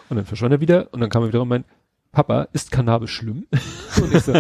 Und 0.09 0.17
dann 0.17 0.27
verschwand 0.27 0.53
er 0.53 0.61
wieder 0.61 0.89
und 0.93 1.01
dann 1.01 1.11
kam 1.11 1.25
er 1.25 1.29
wieder 1.29 1.43
und 1.43 1.49
meint, 1.49 1.67
Papa, 2.13 2.49
ist 2.53 2.71
Cannabis 2.71 3.11
schlimm? 3.11 3.47
und 4.03 4.15
ich 4.15 4.23
so, 4.23 4.33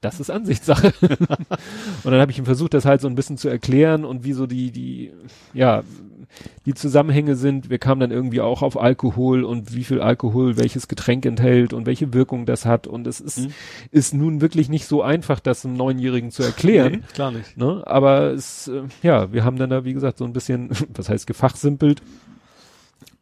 das 0.00 0.20
ist 0.20 0.30
Ansichtssache. 0.30 0.94
und 1.00 2.10
dann 2.10 2.20
habe 2.20 2.30
ich 2.30 2.38
ihm 2.38 2.46
versucht, 2.46 2.74
das 2.74 2.84
halt 2.84 3.00
so 3.00 3.08
ein 3.08 3.14
bisschen 3.14 3.36
zu 3.36 3.48
erklären 3.48 4.04
und 4.04 4.24
wie 4.24 4.32
so 4.32 4.46
die, 4.46 4.70
die, 4.70 5.12
ja, 5.52 5.82
die 6.66 6.74
Zusammenhänge 6.74 7.36
sind. 7.36 7.70
Wir 7.70 7.78
kamen 7.78 8.00
dann 8.00 8.10
irgendwie 8.10 8.40
auch 8.40 8.62
auf 8.62 8.80
Alkohol 8.80 9.44
und 9.44 9.74
wie 9.74 9.84
viel 9.84 10.00
Alkohol 10.00 10.56
welches 10.56 10.88
Getränk 10.88 11.26
enthält 11.26 11.72
und 11.72 11.86
welche 11.86 12.12
Wirkung 12.14 12.46
das 12.46 12.64
hat. 12.66 12.86
Und 12.86 13.06
es 13.06 13.20
ist, 13.20 13.40
Mhm. 13.40 13.52
ist 13.90 14.14
nun 14.14 14.40
wirklich 14.40 14.68
nicht 14.68 14.86
so 14.86 15.02
einfach, 15.02 15.40
das 15.40 15.64
einem 15.64 15.74
Neunjährigen 15.76 16.30
zu 16.30 16.42
erklären. 16.42 16.92
Nee, 16.92 17.00
klar 17.12 17.30
nicht. 17.32 17.56
Ne? 17.56 17.82
Aber 17.86 18.30
es, 18.32 18.68
äh, 18.68 18.82
ja, 19.02 19.32
wir 19.32 19.44
haben 19.44 19.56
dann 19.56 19.70
da, 19.70 19.84
wie 19.84 19.92
gesagt, 19.94 20.18
so 20.18 20.24
ein 20.24 20.32
bisschen, 20.32 20.70
was 20.94 21.08
heißt 21.08 21.26
gefachsimpelt, 21.26 22.02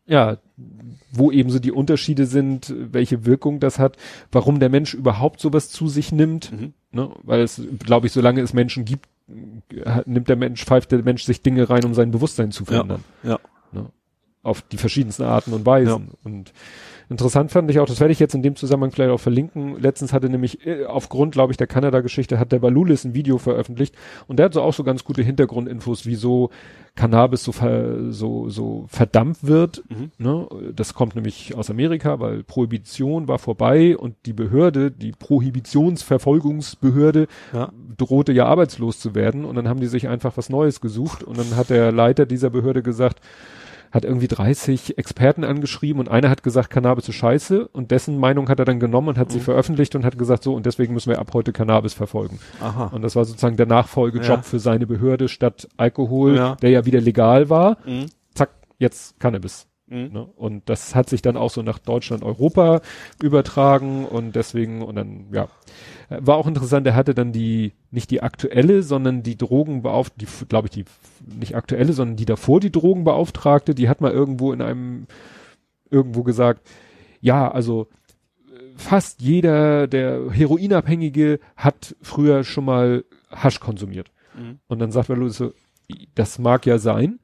ja, 0.06 0.38
wo 1.12 1.30
eben 1.30 1.50
so 1.50 1.58
die 1.58 1.72
Unterschiede 1.72 2.24
sind, 2.26 2.74
welche 2.92 3.26
Wirkung 3.26 3.60
das 3.60 3.78
hat, 3.78 3.96
warum 4.32 4.58
der 4.58 4.68
Mensch 4.70 4.94
überhaupt 4.94 5.40
sowas 5.40 5.68
zu 5.70 5.88
sich 5.88 6.12
nimmt, 6.12 6.50
Mhm. 6.52 6.72
ne? 6.92 7.10
weil 7.24 7.40
es, 7.40 7.60
glaube 7.84 8.06
ich, 8.06 8.12
solange 8.12 8.40
es 8.40 8.52
Menschen 8.54 8.84
gibt, 8.84 9.06
nimmt 9.28 10.28
der 10.28 10.36
Mensch, 10.36 10.64
pfeift 10.64 10.92
der 10.92 11.02
Mensch 11.02 11.24
sich 11.24 11.42
Dinge 11.42 11.68
rein, 11.68 11.84
um 11.84 11.94
sein 11.94 12.10
Bewusstsein 12.10 12.50
zu 12.50 12.64
verändern. 12.64 13.04
Ja. 13.22 13.38
Ne? 13.72 13.90
Auf 14.42 14.62
die 14.62 14.78
verschiedensten 14.78 15.24
Arten 15.24 15.52
und 15.52 15.66
Weisen. 15.66 16.10
Und 16.24 16.52
interessant 17.10 17.50
fand 17.50 17.70
ich 17.70 17.78
auch, 17.78 17.86
das 17.86 18.00
werde 18.00 18.12
ich 18.12 18.20
jetzt 18.20 18.34
in 18.34 18.42
dem 18.42 18.56
Zusammenhang 18.56 18.90
vielleicht 18.90 19.10
auch 19.10 19.20
verlinken. 19.20 19.80
Letztens 19.80 20.12
hatte 20.12 20.28
nämlich, 20.28 20.66
äh, 20.66 20.84
aufgrund, 20.84 21.32
glaube 21.32 21.52
ich, 21.52 21.56
der 21.56 21.66
Kanada-Geschichte, 21.66 22.38
hat 22.38 22.52
der 22.52 22.58
Balulis 22.58 23.04
ein 23.04 23.14
Video 23.14 23.38
veröffentlicht 23.38 23.94
und 24.26 24.38
der 24.38 24.46
hat 24.46 24.54
so 24.54 24.62
auch 24.62 24.74
so 24.74 24.84
ganz 24.84 25.04
gute 25.04 25.22
Hintergrundinfos, 25.22 26.06
wieso 26.06 26.50
Cannabis 26.96 27.44
so, 27.44 27.52
ver, 27.52 28.12
so, 28.12 28.48
so 28.48 28.86
verdammt 28.88 29.38
wird. 29.42 29.84
Mhm. 29.88 30.10
Ne? 30.18 30.48
Das 30.74 30.94
kommt 30.94 31.14
nämlich 31.14 31.54
aus 31.56 31.70
Amerika, 31.70 32.18
weil 32.18 32.42
Prohibition 32.42 33.28
war 33.28 33.38
vorbei 33.38 33.96
und 33.96 34.16
die 34.26 34.32
Behörde, 34.32 34.90
die 34.90 35.12
Prohibitionsverfolgungsbehörde, 35.12 37.28
Ja. 37.52 37.70
drohte 37.96 38.32
ja 38.32 38.46
arbeitslos 38.46 38.98
zu 39.00 39.14
werden 39.14 39.44
und 39.44 39.54
dann 39.54 39.68
haben 39.68 39.80
die 39.80 39.86
sich 39.86 40.08
einfach 40.08 40.36
was 40.36 40.50
Neues 40.50 40.80
gesucht 40.80 41.22
und 41.22 41.38
dann 41.38 41.56
hat 41.56 41.70
der 41.70 41.92
Leiter 41.92 42.26
dieser 42.26 42.50
Behörde 42.50 42.82
gesagt, 42.82 43.20
hat 43.90 44.04
irgendwie 44.04 44.28
30 44.28 44.98
Experten 44.98 45.44
angeschrieben 45.44 46.00
und 46.00 46.08
einer 46.08 46.30
hat 46.30 46.42
gesagt, 46.42 46.70
Cannabis 46.70 47.08
ist 47.08 47.14
scheiße 47.16 47.68
und 47.68 47.90
dessen 47.90 48.18
Meinung 48.18 48.48
hat 48.48 48.58
er 48.58 48.64
dann 48.64 48.80
genommen 48.80 49.08
und 49.08 49.18
hat 49.18 49.30
sie 49.30 49.38
Mhm. 49.38 49.42
veröffentlicht 49.42 49.94
und 49.94 50.04
hat 50.04 50.18
gesagt, 50.18 50.42
so 50.42 50.54
und 50.54 50.66
deswegen 50.66 50.94
müssen 50.94 51.10
wir 51.10 51.18
ab 51.18 51.30
heute 51.32 51.52
Cannabis 51.52 51.94
verfolgen. 51.94 52.38
Aha. 52.60 52.86
Und 52.86 53.02
das 53.02 53.16
war 53.16 53.24
sozusagen 53.24 53.56
der 53.56 53.66
Nachfolgejob 53.66 54.28
Ja. 54.28 54.42
für 54.42 54.58
seine 54.58 54.86
Behörde 54.86 55.28
statt 55.28 55.68
Alkohol, 55.76 56.36
Ja. 56.36 56.54
der 56.56 56.70
ja 56.70 56.84
wieder 56.86 57.00
legal 57.00 57.48
war. 57.50 57.78
Mhm. 57.86 58.06
Zack, 58.34 58.50
jetzt 58.78 59.18
Cannabis. 59.20 59.66
Mhm. 59.86 60.10
Ne? 60.12 60.28
Und 60.36 60.68
das 60.68 60.94
hat 60.94 61.08
sich 61.08 61.22
dann 61.22 61.36
auch 61.38 61.50
so 61.50 61.62
nach 61.62 61.78
Deutschland, 61.78 62.22
Europa 62.22 62.82
übertragen 63.22 64.04
und 64.04 64.36
deswegen, 64.36 64.82
und 64.82 64.96
dann, 64.96 65.26
ja, 65.32 65.48
war 66.08 66.36
auch 66.36 66.46
interessant, 66.46 66.86
er 66.86 66.94
hatte 66.94 67.14
dann 67.14 67.32
die, 67.32 67.72
nicht 67.90 68.10
die 68.10 68.22
aktuelle, 68.22 68.82
sondern 68.82 69.22
die 69.22 69.36
Drogenbeauftragte, 69.36 70.24
die, 70.24 70.46
glaube 70.46 70.68
ich, 70.68 70.70
die, 70.72 70.84
nicht 71.38 71.54
aktuelle, 71.54 71.92
sondern 71.92 72.16
die 72.16 72.24
davor 72.24 72.60
die 72.60 72.72
Drogenbeauftragte, 72.72 73.74
die 73.74 73.88
hat 73.88 74.00
mal 74.00 74.12
irgendwo 74.12 74.52
in 74.52 74.62
einem, 74.62 75.06
irgendwo 75.90 76.22
gesagt, 76.22 76.66
ja, 77.20 77.50
also, 77.50 77.88
äh, 78.46 78.60
fast 78.76 79.20
jeder, 79.20 79.86
der 79.86 80.30
Heroinabhängige 80.30 81.40
hat 81.56 81.94
früher 82.00 82.44
schon 82.44 82.64
mal 82.64 83.04
Hasch 83.30 83.60
konsumiert. 83.60 84.10
Mhm. 84.34 84.60
Und 84.66 84.78
dann 84.78 84.92
sagt 84.92 85.10
er 85.10 85.28
so, 85.28 85.52
das 86.14 86.38
mag 86.38 86.64
ja 86.64 86.78
sein, 86.78 87.18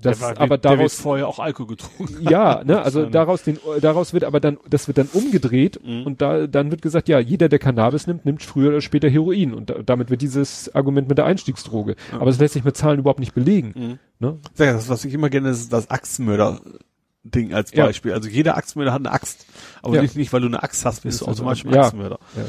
das, 0.00 0.18
Der 0.18 0.28
war- 0.28 0.40
aber 0.40 0.56
der 0.58 0.70
wird 0.70 0.78
daraus, 0.80 0.94
vorher 0.94 1.28
auch 1.28 1.38
Alkohol 1.38 1.66
getrunken. 1.68 2.26
ja, 2.30 2.62
ne, 2.64 2.80
also 2.82 3.06
daraus 3.06 3.42
den, 3.42 3.58
daraus 3.80 4.12
wird 4.12 4.24
aber 4.24 4.40
dann, 4.40 4.58
das 4.68 4.86
wird 4.88 4.98
dann 4.98 5.08
umgedreht 5.12 5.80
Mhm. 5.84 6.06
und 6.06 6.22
da, 6.22 6.46
dann 6.46 6.70
wird 6.70 6.82
gesagt, 6.82 7.08
ja, 7.08 7.18
jeder, 7.18 7.48
der 7.48 7.58
Cannabis 7.58 8.06
nimmt, 8.06 8.24
nimmt 8.24 8.42
früher 8.42 8.68
oder 8.70 8.80
später 8.80 9.08
Heroin 9.10 9.52
und 9.54 9.70
da, 9.70 9.74
damit 9.84 10.10
wird 10.10 10.22
dieses 10.22 10.74
Argument 10.74 11.08
mit 11.08 11.18
der 11.18 11.26
Einstiegsdroge. 11.26 11.96
Aber 12.12 12.30
es 12.30 12.38
lässt 12.38 12.54
sich 12.54 12.64
mit 12.64 12.76
Zahlen 12.76 12.98
überhaupt 13.00 13.20
nicht 13.20 13.34
belegen, 13.34 13.72
Mhm. 13.76 13.98
ne? 14.26 14.38
Ja, 14.58 14.72
das, 14.72 14.88
was 14.88 15.04
ich 15.04 15.12
immer 15.14 15.28
gerne 15.30 15.50
ist, 15.50 15.72
das 15.72 15.90
Axtmörder-Ding 15.90 17.52
als 17.54 17.72
Ja. 17.72 17.86
Beispiel. 17.86 18.12
Also 18.12 18.28
jeder 18.28 18.56
Axtmörder 18.56 18.92
hat 18.92 19.00
eine 19.00 19.12
Axt. 19.12 19.46
Aber 19.82 19.96
Ja. 19.96 20.02
nicht, 20.02 20.16
nicht, 20.16 20.32
weil 20.32 20.40
du 20.40 20.46
eine 20.46 20.62
Axt 20.62 20.84
hast, 20.84 21.02
bist 21.02 21.16
Ist 21.16 21.20
du 21.22 21.26
also 21.26 21.42
automatisch 21.42 21.64
ein 21.66 21.74
ja. 21.74 21.82
Axtmörder. 21.82 22.18
Ja, 22.36 22.42
ja. 22.42 22.48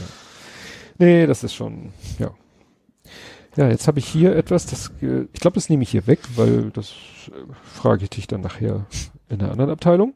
Nee, 0.97 1.25
das 1.25 1.43
ist 1.43 1.53
schon, 1.55 1.91
ja. 2.19 2.31
Ja, 3.57 3.67
jetzt 3.67 3.87
habe 3.87 3.99
ich 3.99 4.07
hier 4.07 4.35
etwas, 4.35 4.65
das, 4.65 4.91
äh, 5.01 5.27
ich 5.33 5.39
glaube, 5.39 5.55
das 5.55 5.69
nehme 5.69 5.83
ich 5.83 5.91
hier 5.91 6.07
weg, 6.07 6.19
weil 6.35 6.71
das 6.71 6.91
äh, 7.27 7.53
frage 7.63 8.03
ich 8.03 8.09
dich 8.09 8.27
dann 8.27 8.41
nachher 8.41 8.85
in 9.29 9.41
einer 9.41 9.51
anderen 9.51 9.71
Abteilung. 9.71 10.13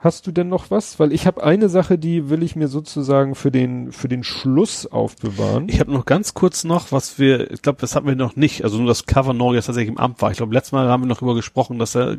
Hast 0.00 0.28
du 0.28 0.32
denn 0.32 0.48
noch 0.48 0.70
was? 0.70 1.00
Weil 1.00 1.12
ich 1.12 1.26
habe 1.26 1.42
eine 1.42 1.68
Sache, 1.68 1.98
die 1.98 2.30
will 2.30 2.44
ich 2.44 2.54
mir 2.54 2.68
sozusagen 2.68 3.34
für 3.34 3.50
den 3.50 3.90
für 3.90 4.06
den 4.06 4.22
Schluss 4.22 4.86
aufbewahren. 4.86 5.68
Ich 5.68 5.80
habe 5.80 5.90
noch 5.90 6.04
ganz 6.04 6.34
kurz 6.34 6.62
noch, 6.62 6.92
was 6.92 7.18
wir, 7.18 7.50
ich 7.50 7.62
glaube, 7.62 7.80
das 7.80 7.96
hatten 7.96 8.06
wir 8.06 8.14
noch 8.14 8.36
nicht, 8.36 8.62
also 8.62 8.78
nur 8.78 8.86
das 8.86 9.06
Cover 9.06 9.34
Norge 9.34 9.56
jetzt 9.56 9.66
tatsächlich 9.66 9.90
im 9.90 9.98
Amt 9.98 10.22
war. 10.22 10.30
Ich 10.30 10.36
glaube, 10.36 10.54
letztes 10.54 10.70
Mal 10.70 10.88
haben 10.88 11.02
wir 11.02 11.08
noch 11.08 11.16
darüber 11.16 11.34
gesprochen, 11.34 11.80
dass 11.80 11.96
er, 11.96 12.18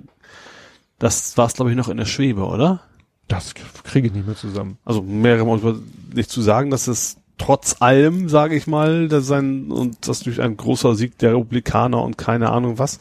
das 0.99 1.37
war 1.37 1.47
es 1.47 1.53
glaube 1.53 1.71
ich 1.71 1.77
noch 1.77 1.87
in 1.87 1.95
der 1.95 2.05
Schwebe, 2.05 2.43
oder? 2.45 2.81
Das 3.29 3.53
kriege 3.53 4.07
ich 4.07 4.13
nicht 4.13 4.25
mehr 4.25 4.35
zusammen. 4.35 4.77
Also 4.83 5.01
mehrere 5.01 5.45
Mal 5.45 5.75
nicht 6.13 6.31
zu 6.31 6.41
sagen, 6.41 6.71
dass 6.71 6.87
es 6.87 7.18
trotz 7.39 7.81
allem, 7.81 8.29
sage 8.29 8.55
ich 8.55 8.67
mal, 8.67 9.07
dass 9.07 9.25
sein 9.25 9.71
und 9.71 10.07
das 10.07 10.19
durch 10.19 10.41
ein 10.41 10.55
großer 10.55 10.93
Sieg 10.93 11.17
der 11.17 11.31
Republikaner 11.31 12.03
und 12.03 12.17
keine 12.17 12.51
Ahnung 12.51 12.77
was, 12.77 12.99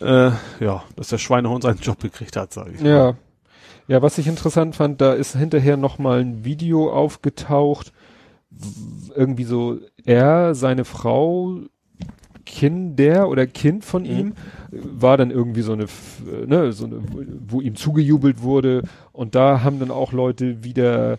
äh, 0.00 0.30
ja, 0.60 0.82
dass 0.96 1.08
der 1.08 1.18
Schweinehund 1.18 1.62
seinen 1.62 1.78
Job 1.78 2.00
gekriegt 2.00 2.36
hat, 2.36 2.52
sage 2.52 2.72
ich. 2.74 2.80
Ja. 2.80 3.12
Mal. 3.12 3.16
Ja, 3.86 4.00
was 4.00 4.16
ich 4.16 4.26
interessant 4.26 4.74
fand, 4.76 5.00
da 5.00 5.12
ist 5.12 5.36
hinterher 5.36 5.76
noch 5.76 5.98
mal 5.98 6.20
ein 6.20 6.44
Video 6.44 6.90
aufgetaucht, 6.90 7.92
irgendwie 9.14 9.44
so 9.44 9.78
er, 10.04 10.54
seine 10.54 10.84
Frau, 10.84 11.58
Kinder 12.46 13.28
oder 13.28 13.46
Kind 13.46 13.84
von 13.84 14.04
ihm 14.04 14.34
war 14.70 15.16
dann 15.16 15.30
irgendwie 15.30 15.62
so 15.62 15.72
eine, 15.72 15.86
ne, 16.46 16.72
so 16.72 16.86
eine, 16.86 17.00
wo 17.46 17.60
ihm 17.60 17.74
zugejubelt 17.74 18.42
wurde 18.42 18.82
und 19.12 19.34
da 19.34 19.62
haben 19.62 19.78
dann 19.78 19.90
auch 19.90 20.12
Leute 20.12 20.64
wieder 20.64 21.18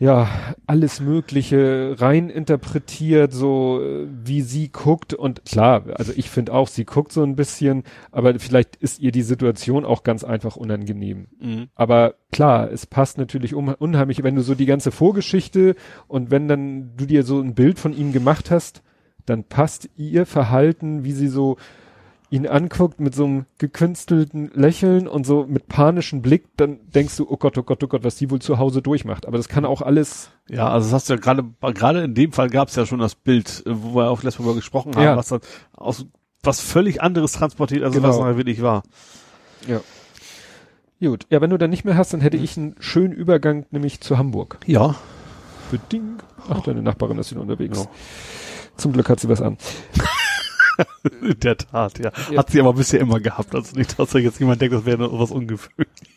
ja, 0.00 0.28
alles 0.66 0.98
Mögliche 1.00 1.96
rein 1.98 2.30
interpretiert, 2.30 3.34
so 3.34 3.82
äh, 3.82 4.06
wie 4.10 4.40
sie 4.40 4.68
guckt. 4.68 5.12
Und 5.12 5.44
klar, 5.44 5.84
also 5.94 6.12
ich 6.16 6.30
finde 6.30 6.54
auch, 6.54 6.68
sie 6.68 6.86
guckt 6.86 7.12
so 7.12 7.22
ein 7.22 7.36
bisschen, 7.36 7.84
aber 8.10 8.38
vielleicht 8.38 8.76
ist 8.76 9.00
ihr 9.00 9.12
die 9.12 9.20
Situation 9.20 9.84
auch 9.84 10.02
ganz 10.02 10.24
einfach 10.24 10.56
unangenehm. 10.56 11.26
Mhm. 11.38 11.68
Aber 11.74 12.14
klar, 12.32 12.72
es 12.72 12.86
passt 12.86 13.18
natürlich 13.18 13.54
un 13.54 13.74
unheimlich, 13.74 14.22
wenn 14.22 14.36
du 14.36 14.40
so 14.40 14.54
die 14.54 14.64
ganze 14.64 14.90
Vorgeschichte 14.90 15.76
und 16.08 16.30
wenn 16.30 16.48
dann 16.48 16.96
du 16.96 17.04
dir 17.04 17.22
so 17.22 17.38
ein 17.38 17.54
Bild 17.54 17.78
von 17.78 17.92
ihm 17.92 18.14
gemacht 18.14 18.50
hast, 18.50 18.82
dann 19.26 19.44
passt 19.44 19.90
ihr 19.98 20.24
Verhalten, 20.24 21.04
wie 21.04 21.12
sie 21.12 21.28
so 21.28 21.58
ihn 22.30 22.46
anguckt 22.46 23.00
mit 23.00 23.14
so 23.14 23.24
einem 23.24 23.46
gekünstelten 23.58 24.50
Lächeln 24.54 25.08
und 25.08 25.26
so 25.26 25.46
mit 25.48 25.66
panischem 25.66 26.22
Blick, 26.22 26.44
dann 26.56 26.78
denkst 26.94 27.16
du, 27.16 27.26
oh 27.28 27.36
Gott, 27.36 27.58
oh 27.58 27.64
Gott, 27.64 27.82
oh 27.82 27.88
Gott, 27.88 28.04
was 28.04 28.16
die 28.16 28.30
wohl 28.30 28.40
zu 28.40 28.58
Hause 28.58 28.82
durchmacht. 28.82 29.26
Aber 29.26 29.36
das 29.36 29.48
kann 29.48 29.64
auch 29.64 29.82
alles. 29.82 30.30
Ja, 30.48 30.68
also 30.68 30.86
das 30.86 30.94
hast 30.94 31.08
du 31.08 31.14
ja 31.14 31.18
gerade, 31.18 31.44
gerade 31.74 32.04
in 32.04 32.14
dem 32.14 32.32
Fall 32.32 32.48
gab 32.48 32.68
es 32.68 32.76
ja 32.76 32.86
schon 32.86 33.00
das 33.00 33.16
Bild, 33.16 33.64
äh, 33.66 33.70
wo 33.74 33.96
wir 33.96 34.10
auch 34.10 34.22
letztes 34.22 34.44
Mal 34.44 34.54
gesprochen 34.54 34.94
haben, 34.94 35.02
ja. 35.02 35.16
was 35.16 35.28
dann 35.28 35.40
aus 35.72 36.06
was 36.42 36.60
völlig 36.60 37.02
anderes 37.02 37.32
transportiert, 37.32 37.82
als 37.82 37.94
genau. 37.94 38.08
was 38.08 38.18
nachher 38.18 38.36
wirklich 38.36 38.62
war. 38.62 38.82
Ja. 39.66 39.80
Gut. 41.00 41.26
Ja, 41.30 41.40
wenn 41.40 41.50
du 41.50 41.58
dann 41.58 41.70
nicht 41.70 41.84
mehr 41.84 41.96
hast, 41.96 42.12
dann 42.12 42.20
hätte 42.20 42.36
ich 42.36 42.56
einen 42.56 42.76
schönen 42.78 43.12
Übergang, 43.12 43.66
nämlich 43.70 44.00
zu 44.00 44.18
Hamburg. 44.18 44.58
Ja. 44.66 44.94
Bedingt. 45.70 46.22
Ach, 46.48 46.62
deine 46.62 46.82
Nachbarin 46.82 47.18
ist 47.18 47.30
wieder 47.30 47.40
unterwegs. 47.40 47.78
Ja. 47.78 47.86
Zum 48.76 48.92
Glück 48.92 49.08
hat 49.08 49.20
sie 49.20 49.28
was 49.28 49.42
an. 49.42 49.58
In 51.22 51.38
der 51.40 51.56
Tat, 51.56 51.98
ja. 51.98 52.12
ja. 52.30 52.38
Hat 52.38 52.50
sie 52.50 52.60
aber 52.60 52.72
bisher 52.72 53.00
immer 53.00 53.20
gehabt. 53.20 53.54
Also 53.54 53.76
nicht, 53.76 53.98
dass 53.98 54.10
da 54.10 54.18
jetzt 54.18 54.40
jemand 54.40 54.60
denkt, 54.60 54.74
das 54.74 54.84
wäre 54.84 55.10
was 55.18 55.30
ungewöhnliches. 55.30 56.10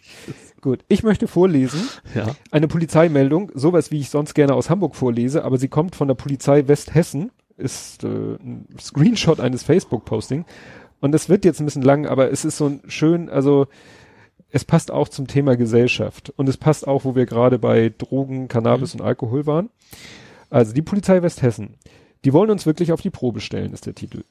Gut, 0.61 0.79
ich 0.87 1.03
möchte 1.03 1.27
vorlesen. 1.27 1.89
Ja. 2.15 2.35
Eine 2.51 2.69
Polizeimeldung, 2.69 3.51
sowas 3.53 3.91
wie 3.91 3.99
ich 3.99 4.09
sonst 4.09 4.33
gerne 4.33 4.53
aus 4.53 4.69
Hamburg 4.69 4.95
vorlese, 4.95 5.43
aber 5.43 5.57
sie 5.57 5.67
kommt 5.67 5.93
von 5.93 6.07
der 6.07 6.15
Polizei 6.15 6.67
Westhessen, 6.67 7.31
ist 7.57 8.05
äh, 8.05 8.07
ein 8.07 8.67
Screenshot 8.79 9.41
eines 9.41 9.63
Facebook-Posting. 9.63 10.45
Und 11.01 11.11
das 11.11 11.27
wird 11.27 11.43
jetzt 11.43 11.59
ein 11.59 11.65
bisschen 11.65 11.81
lang, 11.81 12.05
aber 12.05 12.31
es 12.31 12.45
ist 12.45 12.55
so 12.55 12.67
ein 12.67 12.81
schön, 12.87 13.29
also 13.29 13.67
es 14.51 14.63
passt 14.63 14.89
auch 14.89 15.09
zum 15.09 15.27
Thema 15.27 15.57
Gesellschaft. 15.57 16.31
Und 16.37 16.47
es 16.47 16.55
passt 16.55 16.87
auch, 16.87 17.03
wo 17.03 17.13
wir 17.13 17.25
gerade 17.25 17.59
bei 17.59 17.91
Drogen, 17.97 18.47
Cannabis 18.47 18.93
mhm. 18.93 19.01
und 19.01 19.05
Alkohol 19.05 19.45
waren. 19.45 19.69
Also 20.49 20.73
die 20.73 20.81
Polizei 20.81 21.21
Westhessen. 21.21 21.75
Die 22.23 22.31
wollen 22.31 22.51
uns 22.51 22.65
wirklich 22.65 22.93
auf 22.93 23.01
die 23.01 23.09
Probe 23.09 23.41
stellen, 23.41 23.73
ist 23.73 23.85
der 23.85 23.95
Titel. 23.95 24.23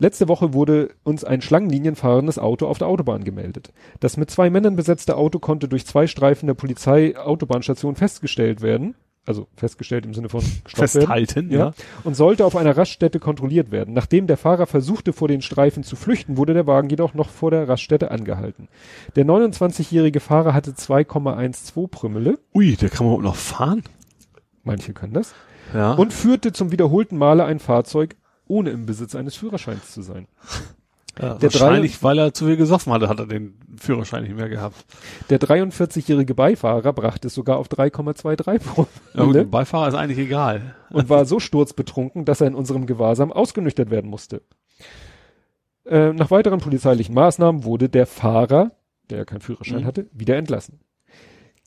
Letzte 0.00 0.28
Woche 0.28 0.54
wurde 0.54 0.94
uns 1.04 1.24
ein 1.24 1.42
schlangenlinienfahrendes 1.42 2.38
Auto 2.38 2.66
auf 2.66 2.78
der 2.78 2.88
Autobahn 2.88 3.22
gemeldet. 3.22 3.70
Das 4.00 4.16
mit 4.16 4.30
zwei 4.30 4.48
Männern 4.48 4.74
besetzte 4.74 5.14
Auto 5.14 5.38
konnte 5.38 5.68
durch 5.68 5.84
zwei 5.86 6.06
Streifen 6.06 6.46
der 6.46 6.54
Polizei 6.54 7.18
Autobahnstation 7.18 7.96
festgestellt 7.96 8.62
werden. 8.62 8.94
Also 9.26 9.46
festgestellt 9.54 10.06
im 10.06 10.14
Sinne 10.14 10.30
von 10.30 10.40
festhalten, 10.64 11.34
werden, 11.34 11.50
ja, 11.50 11.58
ja, 11.58 11.72
und 12.04 12.16
sollte 12.16 12.46
auf 12.46 12.56
einer 12.56 12.78
Raststätte 12.78 13.20
kontrolliert 13.20 13.70
werden. 13.70 13.92
Nachdem 13.92 14.26
der 14.26 14.38
Fahrer 14.38 14.66
versuchte, 14.66 15.12
vor 15.12 15.28
den 15.28 15.42
Streifen 15.42 15.84
zu 15.84 15.94
flüchten, 15.94 16.38
wurde 16.38 16.54
der 16.54 16.66
Wagen 16.66 16.88
jedoch 16.88 17.12
noch 17.12 17.28
vor 17.28 17.50
der 17.50 17.68
Raststätte 17.68 18.10
angehalten. 18.10 18.68
Der 19.16 19.26
29-jährige 19.26 20.20
Fahrer 20.20 20.54
hatte 20.54 20.70
2,12 20.70 21.88
Promille. 21.88 22.38
Ui, 22.54 22.74
der 22.76 22.88
kann 22.88 23.06
man 23.06 23.16
auch 23.16 23.22
noch 23.22 23.36
fahren? 23.36 23.82
Manche 24.64 24.94
können 24.94 25.12
das. 25.12 25.34
Ja. 25.74 25.92
Und 25.92 26.14
führte 26.14 26.52
zum 26.54 26.72
wiederholten 26.72 27.18
Male 27.18 27.44
ein 27.44 27.58
Fahrzeug 27.58 28.16
ohne 28.50 28.70
im 28.70 28.84
Besitz 28.84 29.14
eines 29.14 29.36
Führerscheins 29.36 29.92
zu 29.92 30.02
sein. 30.02 30.26
Ja, 31.18 31.34
der 31.34 31.52
wahrscheinlich, 31.52 31.98
drei, 31.98 32.02
weil 32.02 32.18
er 32.18 32.34
zu 32.34 32.46
viel 32.46 32.56
gesoffen 32.56 32.92
hatte, 32.92 33.08
hat 33.08 33.18
er 33.18 33.26
den 33.26 33.58
Führerschein 33.76 34.22
nicht 34.22 34.36
mehr 34.36 34.48
gehabt. 34.48 34.76
Der 35.28 35.40
43-jährige 35.40 36.34
Beifahrer 36.34 36.92
brachte 36.92 37.28
es 37.28 37.34
sogar 37.34 37.58
auf 37.58 37.68
3,23 37.68 38.58
Promille. 38.60 38.88
Ja, 39.14 39.24
gut, 39.24 39.34
der 39.34 39.44
Beifahrer 39.44 39.88
ist 39.88 39.94
eigentlich 39.94 40.18
egal. 40.18 40.74
Und 40.88 41.08
war 41.08 41.26
so 41.26 41.40
sturzbetrunken, 41.40 42.24
dass 42.24 42.40
er 42.40 42.46
in 42.46 42.54
unserem 42.54 42.86
Gewahrsam 42.86 43.32
ausgenüchtert 43.32 43.90
werden 43.90 44.08
musste. 44.08 44.42
Äh, 45.84 46.12
nach 46.12 46.30
weiteren 46.30 46.60
polizeilichen 46.60 47.14
Maßnahmen 47.14 47.64
wurde 47.64 47.88
der 47.88 48.06
Fahrer, 48.06 48.70
der 49.10 49.18
ja 49.18 49.24
keinen 49.24 49.40
Führerschein 49.40 49.82
mhm. 49.82 49.86
hatte, 49.86 50.06
wieder 50.12 50.36
entlassen. 50.36 50.80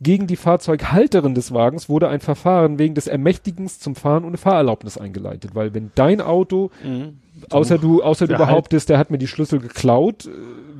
Gegen 0.02 0.28
die 0.28 0.36
Fahrzeughalterin 0.36 1.36
des 1.36 1.54
Wagens 1.54 1.88
wurde 1.88 2.10
ein 2.10 2.20
Verfahren 2.20 2.80
wegen 2.80 2.96
des 2.96 3.08
Ermächtigens 3.08 3.80
zum 3.80 3.96
Fahren 3.96 4.26
ohne 4.26 4.38
Fahrerlaubnis 4.38 4.98
eingeleitet, 4.98 5.52
weil 5.54 5.74
wenn 5.74 5.92
dein 5.96 6.20
Auto, 6.20 6.72
mhm. 6.84 7.20
außer 7.50 7.78
du, 7.78 8.02
außer 8.02 8.28
du 8.28 8.36
behauptest, 8.36 8.90
der 8.90 8.98
hat 8.98 9.12
mir 9.12 9.20
die 9.20 9.28
Schlüssel 9.28 9.60
geklaut, 9.60 10.26
äh, 10.26 10.30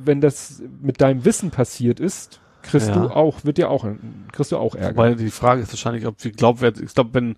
wenn 0.04 0.20
das 0.20 0.62
mit 0.82 1.00
deinem 1.00 1.24
Wissen 1.24 1.50
passiert 1.50 2.00
ist, 2.00 2.40
kriegst 2.62 2.88
ja. 2.88 2.94
du 2.94 3.14
auch, 3.14 3.44
wird 3.44 3.58
dir 3.58 3.70
auch, 3.70 3.86
kriegst 4.32 4.52
du 4.52 4.56
auch 4.56 4.74
Ärger. 4.74 4.96
Weil 4.96 5.16
die 5.16 5.30
Frage 5.30 5.62
ist 5.62 5.72
wahrscheinlich, 5.72 6.06
ob 6.06 6.20
sie 6.20 6.32
glaubwürdig, 6.32 6.82
ich 6.82 6.94
glaube, 6.94 7.14
wenn, 7.14 7.36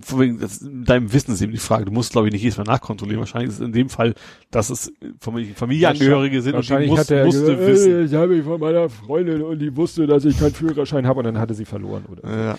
von 0.00 0.20
wegen, 0.20 0.38
das, 0.38 0.60
deinem 0.62 1.12
Wissen 1.12 1.32
ist 1.32 1.42
eben 1.42 1.52
die 1.52 1.58
Frage. 1.58 1.84
Du 1.84 1.92
musst, 1.92 2.12
glaube 2.12 2.28
ich, 2.28 2.32
nicht 2.32 2.42
jedes 2.42 2.56
Mal 2.56 2.64
nachkontrollieren. 2.64 3.20
Wahrscheinlich 3.20 3.50
ist 3.50 3.56
es 3.56 3.60
in 3.60 3.72
dem 3.72 3.88
Fall, 3.88 4.14
dass 4.50 4.70
es 4.70 4.92
Familienangehörige 5.20 6.42
sind 6.42 6.54
und 6.54 6.68
die 6.68 6.86
muss, 6.86 6.98
hat 7.00 7.10
er 7.10 7.24
musste 7.24 7.52
äh, 7.52 7.66
wissen. 7.66 8.04
Ich 8.06 8.14
habe 8.14 8.36
ich 8.36 8.44
von 8.44 8.60
meiner 8.60 8.88
Freundin 8.88 9.42
und 9.42 9.58
die 9.58 9.76
wusste, 9.76 10.06
dass 10.06 10.24
ich 10.24 10.38
keinen 10.38 10.54
Führerschein 10.54 11.06
habe 11.06 11.18
und 11.20 11.24
dann 11.24 11.38
hatte 11.38 11.54
sie 11.54 11.64
verloren, 11.64 12.04
oder? 12.10 12.28
Ja. 12.28 12.56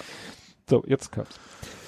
So, 0.70 0.84
jetzt 0.88 1.12
kommt's. 1.12 1.40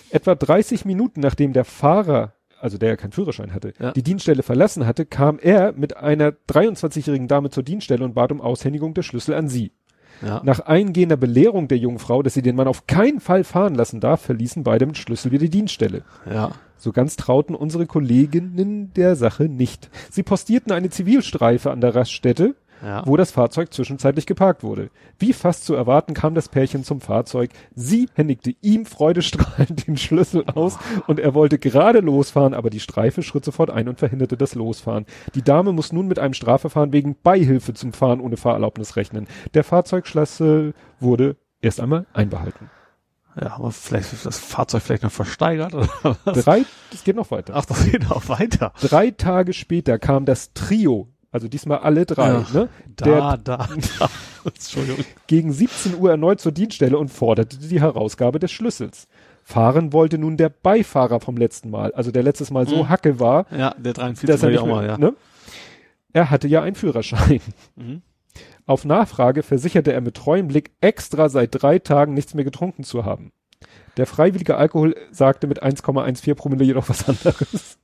Etwa 0.09 0.35
30 0.35 0.85
Minuten 0.85 1.19
nachdem 1.19 1.51
der 1.53 1.65
Fahrer, 1.65 2.33
also 2.59 2.77
der 2.77 2.89
ja 2.89 2.95
keinen 2.95 3.11
Führerschein 3.11 3.53
hatte, 3.53 3.73
ja. 3.79 3.91
die 3.91 4.03
Dienststelle 4.03 4.43
verlassen 4.43 4.85
hatte, 4.85 5.05
kam 5.05 5.39
er 5.39 5.73
mit 5.73 5.97
einer 5.97 6.29
23-jährigen 6.49 7.27
Dame 7.27 7.49
zur 7.49 7.63
Dienststelle 7.63 8.05
und 8.05 8.13
bat 8.13 8.31
um 8.31 8.39
Aushändigung 8.39 8.93
der 8.93 9.03
Schlüssel 9.03 9.33
an 9.33 9.49
sie. 9.49 9.71
Ja. 10.21 10.41
Nach 10.43 10.59
eingehender 10.61 11.17
Belehrung 11.17 11.67
der 11.67 11.77
jungen 11.77 11.99
Frau, 11.99 12.23
dass 12.23 12.33
sie 12.33 12.41
den 12.41 12.55
Mann 12.55 12.67
auf 12.67 12.87
keinen 12.87 13.19
Fall 13.19 13.43
fahren 13.43 13.75
lassen 13.75 13.99
darf, 13.99 14.21
verließen 14.21 14.63
beide 14.63 14.85
mit 14.85 14.97
Schlüssel 14.97 15.31
wieder 15.31 15.43
die 15.43 15.49
Dienststelle. 15.49 16.03
Ja. 16.29 16.51
So 16.77 16.91
ganz 16.91 17.15
trauten 17.15 17.55
unsere 17.55 17.87
Kolleginnen 17.87 18.93
der 18.93 19.15
Sache 19.15 19.45
nicht. 19.45 19.89
Sie 20.11 20.23
postierten 20.23 20.71
eine 20.71 20.89
Zivilstreife 20.89 21.71
an 21.71 21.81
der 21.81 21.95
Raststätte, 21.95 22.55
ja. 22.83 23.03
wo 23.05 23.17
das 23.17 23.31
Fahrzeug 23.31 23.73
zwischenzeitlich 23.73 24.25
geparkt 24.25 24.63
wurde. 24.63 24.89
Wie 25.19 25.33
fast 25.33 25.65
zu 25.65 25.73
erwarten 25.73 26.13
kam 26.13 26.35
das 26.35 26.49
Pärchen 26.49 26.83
zum 26.83 27.01
Fahrzeug. 27.01 27.51
Sie 27.75 28.09
händigte 28.13 28.55
ihm 28.61 28.85
freudestrahlend 28.85 29.87
den 29.87 29.97
Schlüssel 29.97 30.45
aus 30.53 30.77
und 31.07 31.19
er 31.19 31.33
wollte 31.33 31.59
gerade 31.59 31.99
losfahren, 31.99 32.53
aber 32.53 32.69
die 32.69 32.79
Streife 32.79 33.23
schritt 33.23 33.45
sofort 33.45 33.69
ein 33.69 33.87
und 33.87 33.99
verhinderte 33.99 34.37
das 34.37 34.55
Losfahren. 34.55 35.05
Die 35.35 35.41
Dame 35.41 35.73
muss 35.73 35.91
nun 35.91 36.07
mit 36.07 36.19
einem 36.19 36.33
Strafverfahren 36.33 36.93
wegen 36.93 37.15
Beihilfe 37.21 37.73
zum 37.73 37.93
Fahren 37.93 38.21
ohne 38.21 38.37
Fahrerlaubnis 38.37 38.95
rechnen. 38.95 39.27
Der 39.53 39.63
Fahrzeugschlüssel 39.63 40.73
wurde 40.99 41.37
erst 41.61 41.79
einmal 41.79 42.05
einbehalten. 42.13 42.69
Ja, 43.39 43.55
aber 43.55 43.71
vielleicht 43.71 44.13
ist 44.13 44.25
das 44.25 44.39
Fahrzeug 44.39 44.81
vielleicht 44.81 45.03
noch 45.03 45.11
versteigert 45.11 45.75
oder 45.75 45.87
was? 46.23 46.43
Drei, 46.43 46.65
das 46.91 47.03
geht 47.03 47.15
noch 47.15 47.29
weiter. 47.29 47.53
Ach, 47.55 47.65
das 47.65 47.85
geht 47.85 48.09
noch 48.09 48.27
weiter. 48.29 48.73
Drei 48.81 49.11
Tage 49.11 49.53
später 49.53 49.99
kam 49.99 50.25
das 50.25 50.53
Trio 50.53 51.09
also 51.31 51.47
diesmal 51.47 51.79
alle 51.79 52.05
drei, 52.05 52.27
ja, 52.27 52.45
ne? 52.53 52.69
Da, 52.95 53.05
Der, 53.05 53.37
da, 53.37 53.37
da. 53.37 53.69
Entschuldigung. 54.45 55.05
Gegen 55.27 55.51
17 55.51 55.95
Uhr 55.95 56.11
erneut 56.11 56.39
zur 56.39 56.51
Dienststelle 56.51 56.97
und 56.97 57.09
forderte 57.09 57.57
die 57.57 57.81
Herausgabe 57.81 58.39
des 58.39 58.51
Schlüssels. 58.51 59.07
Fahren 59.43 59.93
wollte 59.93 60.17
nun 60.17 60.37
der 60.37 60.49
Beifahrer 60.49 61.19
vom 61.19 61.37
letzten 61.37 61.69
Mal, 61.69 61.93
also 61.93 62.11
der 62.11 62.23
letztes 62.23 62.51
Mal 62.51 62.67
so 62.67 62.83
mhm. 62.83 62.89
hacke 62.89 63.19
war. 63.19 63.45
Ja, 63.51 63.73
der 63.77 63.93
43 63.93 64.27
dass 64.27 64.43
er 64.43 64.49
nicht 64.49 64.65
mehr, 64.65 64.75
mal, 64.75 64.85
ja. 64.85 64.97
Ne? 64.97 65.13
Er 66.13 66.29
hatte 66.29 66.47
ja 66.47 66.61
einen 66.61 66.75
Führerschein. 66.75 67.41
Mhm. 67.75 68.01
Auf 68.65 68.85
Nachfrage 68.85 69.43
versicherte 69.43 69.93
er 69.93 70.01
mit 70.01 70.15
treuem 70.15 70.49
Blick 70.49 70.71
extra 70.81 71.29
seit 71.29 71.61
drei 71.61 71.79
Tagen 71.79 72.13
nichts 72.13 72.33
mehr 72.33 72.43
getrunken 72.43 72.83
zu 72.83 73.05
haben. 73.05 73.31
Der 73.95 74.05
freiwillige 74.05 74.57
Alkohol 74.57 74.95
sagte 75.11 75.47
mit 75.47 75.63
1,14 75.63 76.35
Promille 76.35 76.65
jedoch 76.65 76.89
was 76.89 77.07
anderes. 77.07 77.77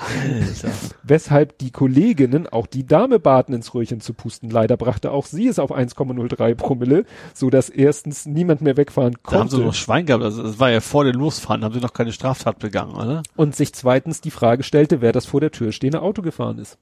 Alter. 0.00 0.72
Weshalb 1.02 1.58
die 1.58 1.70
Kolleginnen 1.70 2.46
auch 2.46 2.66
die 2.66 2.86
Dame 2.86 3.18
baten, 3.18 3.54
ins 3.54 3.74
Röhrchen 3.74 4.00
zu 4.00 4.14
pusten. 4.14 4.50
Leider 4.50 4.76
brachte 4.76 5.10
auch 5.10 5.26
sie 5.26 5.46
es 5.46 5.58
auf 5.58 5.72
1,03 5.72 6.54
Promille, 6.54 7.04
so 7.34 7.50
dass 7.50 7.68
erstens 7.68 8.26
niemand 8.26 8.60
mehr 8.60 8.76
wegfahren 8.76 9.16
Da 9.24 9.32
haben 9.32 9.48
sie 9.48 9.56
konnte 9.56 9.66
noch 9.66 9.74
Schwein 9.74 10.06
gehabt, 10.06 10.24
also 10.24 10.42
das 10.42 10.58
war 10.58 10.70
ja 10.70 10.80
vor 10.80 11.04
dem 11.04 11.16
Losfahren, 11.16 11.64
haben 11.64 11.74
sie 11.74 11.80
noch 11.80 11.92
keine 11.92 12.12
Straftat 12.12 12.58
begangen, 12.58 12.94
oder? 12.94 13.22
und 13.36 13.56
sich 13.56 13.72
zweitens 13.72 14.20
die 14.20 14.30
Frage 14.30 14.62
stellte, 14.62 15.00
wer 15.00 15.12
das 15.12 15.26
vor 15.26 15.40
der 15.40 15.50
Tür 15.50 15.72
stehende 15.72 16.02
Auto 16.02 16.22
gefahren 16.22 16.58
ist. 16.58 16.78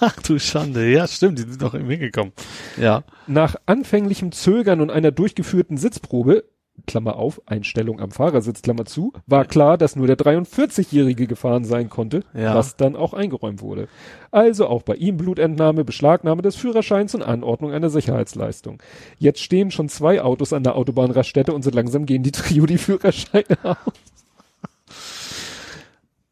Ach 0.00 0.16
du 0.22 0.38
Schande, 0.38 0.90
ja 0.90 1.06
stimmt, 1.08 1.38
die 1.38 1.42
sind 1.42 1.60
doch 1.60 1.72
hingekommen. 1.72 2.32
Ja. 2.76 3.02
Nach 3.26 3.56
anfänglichem 3.66 4.32
Zögern 4.32 4.80
und 4.80 4.90
einer 4.90 5.10
durchgeführten 5.10 5.76
Sitzprobe, 5.76 6.44
Klammer 6.86 7.16
auf, 7.16 7.40
Einstellung 7.46 8.00
am 8.00 8.10
Fahrersitz, 8.10 8.62
Klammer 8.62 8.84
zu, 8.84 9.12
war 9.26 9.44
klar, 9.44 9.78
dass 9.78 9.96
nur 9.96 10.06
der 10.06 10.16
43-Jährige 10.16 11.26
gefahren 11.26 11.64
sein 11.64 11.88
konnte, 11.90 12.22
Ja. 12.34 12.54
was 12.54 12.76
dann 12.76 12.96
auch 12.96 13.14
eingeräumt 13.14 13.60
wurde. 13.62 13.88
Also 14.30 14.66
auch 14.66 14.82
bei 14.82 14.94
ihm 14.94 15.16
Blutentnahme, 15.16 15.84
Beschlagnahme 15.84 16.42
des 16.42 16.56
Führerscheins 16.56 17.14
und 17.14 17.22
Anordnung 17.22 17.72
einer 17.72 17.90
Sicherheitsleistung. 17.90 18.82
Jetzt 19.18 19.40
stehen 19.40 19.70
schon 19.70 19.88
zwei 19.88 20.22
Autos 20.22 20.52
an 20.52 20.62
der 20.62 20.76
Autobahnraststätte 20.76 21.52
und 21.52 21.62
so 21.62 21.70
langsam 21.70 22.06
gehen 22.06 22.22
die 22.22 22.32
Trio 22.32 22.66
die 22.66 22.78
Führerscheine 22.78 23.44
aus. 23.62 23.76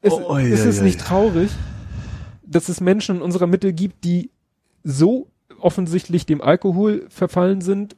Es, 0.01 0.13
Oh, 0.13 0.37
ist 0.37 0.65
es 0.65 0.79
oi, 0.79 0.85
nicht 0.85 1.01
traurig, 1.01 1.51
dass 2.45 2.69
es 2.69 2.81
Menschen 2.81 3.17
in 3.17 3.23
unserer 3.23 3.47
Mitte 3.47 3.73
gibt, 3.73 4.05
die 4.05 4.31
so 4.85 5.27
offensichtlich 5.61 6.25
dem 6.25 6.41
Alkohol 6.41 7.07
verfallen 7.09 7.61
sind, 7.61 7.97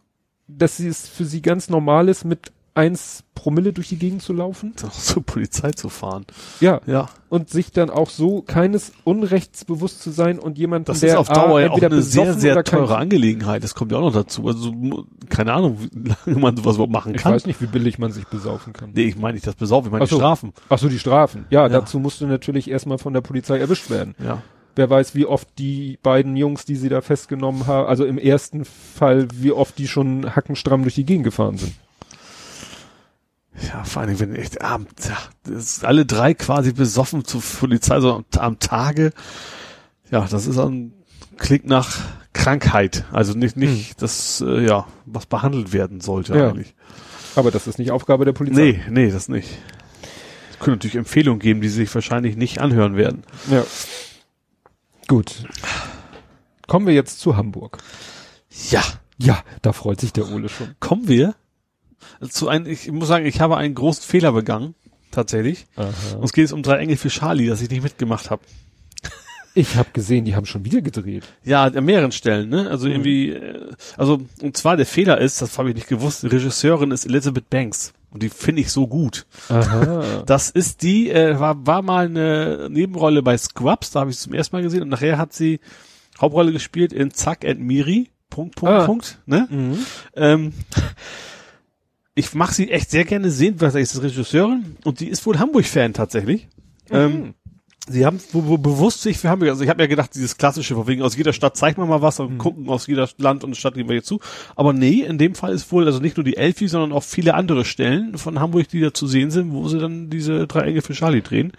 dass 0.59 0.77
sie 0.77 0.89
es 0.89 1.09
für 1.09 1.25
sie 1.25 1.43
ganz 1.43 1.69
normal 1.69 2.09
ist, 2.09 2.25
mit 2.25 2.53
eins 2.73 3.25
Promille 3.35 3.73
durch 3.73 3.89
die 3.89 3.97
Gegend 3.99 4.23
zu 4.23 4.33
laufen? 4.33 4.75
Doch 4.81 4.93
zur 4.93 5.25
Polizei 5.25 5.73
zu 5.73 5.89
fahren. 5.89 6.25
Ja. 6.61 6.81
Ja. 6.87 7.09
Und 7.29 7.51
sich 7.51 7.73
dann 7.73 7.91
auch 7.91 8.09
so 8.11 8.43
keines 8.43 8.93
Unrechts 9.05 9.65
bewusst 9.65 10.03
zu 10.03 10.11
sein 10.11 10.39
und 10.39 10.57
jemanden, 10.57 10.87
Das 10.87 11.01
der 11.01 11.11
ist 11.11 11.17
auf 11.17 11.29
Dauer 11.29 11.61
ja 11.61 11.71
auch 11.71 11.83
eine 11.83 12.01
sehr, 12.03 12.35
sehr 12.35 12.63
teure 12.63 12.97
Angelegenheit. 12.97 13.65
Das 13.65 13.75
kommt 13.75 13.91
ja 13.93 13.99
auch 13.99 14.03
noch 14.03 14.13
dazu. 14.13 14.47
Also, 14.47 14.73
keine 15.29 15.53
Ahnung, 15.53 15.79
wie 15.93 16.09
lange 16.27 16.41
man 16.41 16.57
sowas 16.57 16.77
überhaupt 16.77 16.93
machen 16.93 17.15
Ich 17.15 17.23
kann. 17.23 17.35
weiß 17.35 17.47
nicht, 17.47 17.61
wie 17.61 17.67
billig 17.67 17.99
man 17.99 18.13
sich 18.13 18.27
besaufen 18.29 18.73
kann. 18.73 18.91
Nee, 18.95 19.05
ich 19.05 19.17
meine 19.19 19.35
nicht 19.35 19.47
das 19.47 19.57
Besaufen, 19.57 19.87
ich 19.89 19.93
meine 19.93 20.05
Ach 20.05 20.09
die 20.09 20.15
so. 20.15 20.21
Strafen. 20.21 20.53
Ach 20.69 20.79
so, 20.79 20.89
die 20.89 20.99
Strafen. 20.99 21.47
Ja, 21.51 21.63
Ja. 21.63 21.69
dazu 21.69 21.99
musst 21.99 22.21
du 22.21 22.27
natürlich 22.27 22.71
erstmal 22.71 22.99
von 22.99 23.13
der 23.13 23.21
Polizei 23.21 23.59
erwischt 23.59 23.91
werden. 23.91 24.15
Ja. 24.25 24.43
Wer 24.81 24.89
weiß, 24.89 25.15
wie 25.15 25.27
oft 25.27 25.47
die 25.59 25.99
beiden 26.03 26.39
Jungs, 26.39 26.65
die 26.65 26.75
sie 26.75 26.89
da 26.89 27.03
festgenommen 27.03 27.67
haben, 27.67 27.87
also 27.87 28.07
im 28.07 28.17
ersten 28.17 28.65
Fall, 28.65 29.29
wie 29.35 29.53
oft 29.53 29.77
die 29.77 29.87
schon 29.87 30.35
hackenstramm 30.35 30.81
durch 30.85 30.95
die 30.95 31.05
Gegend 31.05 31.25
gefahren 31.25 31.59
sind. 31.59 31.75
Ja, 33.69 33.85
vor 33.85 34.01
allen 34.01 34.17
Dingen, 34.17 34.21
wenn 34.31 34.41
echt 34.41 34.55
ja, 34.63 34.79
das 35.45 35.65
ist 35.77 35.85
alle 35.85 36.07
drei 36.07 36.33
quasi 36.33 36.73
besoffen 36.73 37.27
zur 37.27 37.43
Polizei, 37.43 38.01
so 38.01 38.15
am, 38.15 38.25
am 38.39 38.59
Tage. 38.59 39.13
Ja, 40.11 40.27
das 40.27 40.47
ist 40.47 40.57
ein, 40.59 40.95
klingt 41.37 41.67
nach 41.67 41.99
Krankheit. 42.33 43.05
Also 43.13 43.35
nicht, 43.35 43.59
nicht, 43.59 44.01
das, 44.01 44.43
äh, 44.47 44.65
ja, 44.65 44.87
was 45.05 45.27
behandelt 45.27 45.75
werden 45.75 46.01
sollte 46.01 46.35
Ja. 46.35 46.49
eigentlich. 46.49 46.75
Aber 47.37 47.51
das 47.51 47.67
ist 47.67 47.79
nicht 47.79 47.91
Aufgabe 47.91 48.25
der 48.25 48.33
Polizei. 48.33 48.63
Nee, 48.63 48.81
nee, 48.89 49.11
das 49.11 49.29
nicht. 49.29 49.59
Es 50.53 50.59
können 50.59 50.77
natürlich 50.77 50.97
Empfehlungen 50.97 51.39
geben, 51.39 51.61
die 51.61 51.69
sie 51.69 51.85
sich 51.85 51.95
wahrscheinlich 51.95 52.35
nicht 52.39 52.63
anhören 52.63 52.97
werden. 52.97 53.25
Ja. 53.51 53.63
Gut. 55.11 55.43
Kommen 56.69 56.87
wir 56.87 56.95
jetzt 56.95 57.19
zu 57.19 57.37
Hamburg. 57.37 57.79
Ja, 58.71 58.85
Ja, 59.19 59.43
da 59.61 59.73
freut 59.73 60.01
sich 60.01 60.13
der 60.13 60.31
Ole 60.31 60.49
schon. 60.49 60.77
kommen 60.79 61.09
wir 61.09 61.35
zu 62.29 62.47
einem, 62.47 62.67
ich 62.67 62.89
muss 62.93 63.09
sagen, 63.09 63.27
ich 63.27 63.41
habe 63.41 63.57
einen 63.57 63.75
großen 63.75 64.05
Fehler 64.05 64.31
begangen, 64.31 64.77
tatsächlich. 65.11 65.67
Und 65.75 66.23
es 66.23 66.33
geht 66.33 66.53
um 66.53 66.63
drei 66.63 66.77
Engel 66.77 66.97
für 66.97 67.09
Charlie, 67.09 67.49
dass 67.49 67.61
ich 67.61 67.71
nicht 67.71 67.83
mitgemacht 67.83 68.31
habe. 68.31 68.43
Ich 69.53 69.75
habe 69.75 69.89
gesehen, 69.93 70.27
die 70.27 70.37
haben 70.37 70.47
schon 70.47 70.65
wieder 70.65 70.81
gedreht. 70.81 71.25
Ja, 71.43 71.65
an 71.65 71.85
mehreren 71.85 72.13
Stellen, 72.13 72.49
ne? 72.49 72.71
Also 72.71 72.87
irgendwie, 72.87 73.31
äh, 73.31 73.73
also 73.97 74.23
und 74.41 74.57
zwar 74.57 74.77
der 74.77 74.87
Fehler 74.87 75.19
ist, 75.19 75.43
das 75.43 75.59
habe 75.59 75.71
ich 75.71 75.75
nicht 75.75 75.89
gewusst, 75.89 76.23
Regisseurin 76.23 76.93
ist 76.93 77.05
Elizabeth 77.05 77.51
Banks 77.51 77.93
und 78.11 78.23
die 78.23 78.29
finde 78.29 78.63
ich 78.63 78.71
so 78.71 78.87
gut. 78.87 79.27
Aha. 79.49 80.23
Das 80.27 80.51
ist 80.51 80.83
die, 80.83 81.11
äh, 81.11 81.39
war, 81.41 81.67
war 81.67 81.83
mal 81.83 82.07
eine 82.07 82.69
Nebenrolle 82.71 83.23
bei 83.23 83.37
Scrubs, 83.39 83.91
da 83.93 84.01
habe 84.01 84.11
ich 84.11 84.17
sie 84.19 84.25
zum 84.25 84.35
ersten 84.35 84.57
Mal 84.57 84.63
gesehen 84.63 84.83
und 84.83 84.89
nachher 84.89 85.19
hat 85.19 85.33
sie 85.33 85.61
Hauptrolle 86.21 86.53
gespielt 86.53 86.93
in 86.93 87.11
Zack 87.13 87.45
and 87.45 87.61
Miri. 87.61 88.11
Punkt, 88.29 88.55
Punkt, 88.57 88.75
Ah. 88.75 88.85
Punkt. 88.87 89.19
Ne? 89.27 89.49
mhm. 89.51 89.79
Ähm, 90.15 90.53
ich 92.15 92.35
mache 92.35 92.55
sie 92.55 92.71
echt 92.71 92.91
sehr 92.91 93.05
gerne 93.05 93.31
sehen, 93.31 93.61
weil 93.61 93.71
sie 93.71 93.81
ist 93.81 94.01
Regisseurin 94.03 94.77
und 94.85 95.01
die 95.01 95.09
ist 95.09 95.25
wohl 95.27 95.39
Hamburg-Fan 95.39 95.95
tatsächlich. 95.95 96.49
Ähm, 96.91 97.35
sie 97.91 98.07
haben 98.07 98.21
wo, 98.33 98.47
wo 98.47 98.59
bewusst 98.59 99.03
sich 99.03 99.19
für 99.19 99.29
Hamburg, 99.29 99.51
also 99.51 99.63
ich 99.63 99.69
habe 99.71 99.83
ja 99.83 99.87
gedacht, 99.87 100.15
dieses 100.15 100.37
klassische, 100.37 100.75
von 100.75 100.87
wegen 100.87 101.03
aus 101.03 101.17
jeder 101.17 101.33
Stadt 101.33 101.57
zeigt 101.57 101.79
man 101.79 101.89
mal 101.89 102.03
was 102.03 102.21
und 102.21 102.39
gucken 102.39 102.69
aus 102.69 102.87
jeder 102.87 103.09
Land 103.19 103.45
und 103.45 103.57
Stadt 103.57 103.75
gehen 103.75 103.89
wir 103.89 103.97
jetzt 103.97 104.07
zu. 104.07 104.21
Aber 104.57 104.73
nee, 104.73 105.03
in 105.03 105.19
dem 105.19 105.35
Fall 105.35 105.53
ist 105.53 105.71
wohl 105.73 105.87
also 105.87 105.99
nicht 106.01 106.17
nur 106.17 106.25
die 106.25 106.37
Elfi, 106.37 106.69
sondern 106.69 106.93
auch 106.93 107.03
viele 107.03 107.35
andere 107.35 107.65
Stellen 107.65 108.17
von 108.17 108.41
Hamburg, 108.41 108.69
die 108.69 108.81
da 108.81 108.95
zu 108.95 109.07
sehen 109.07 109.31
sind, 109.31 109.53
wo 109.53 109.69
sie 109.69 109.79
dann 109.79 110.11
diese 110.11 110.47
drei 110.47 110.63
Engel 110.63 110.83
für 110.83 110.95
Charlie 110.95 111.23
drehen. 111.23 111.53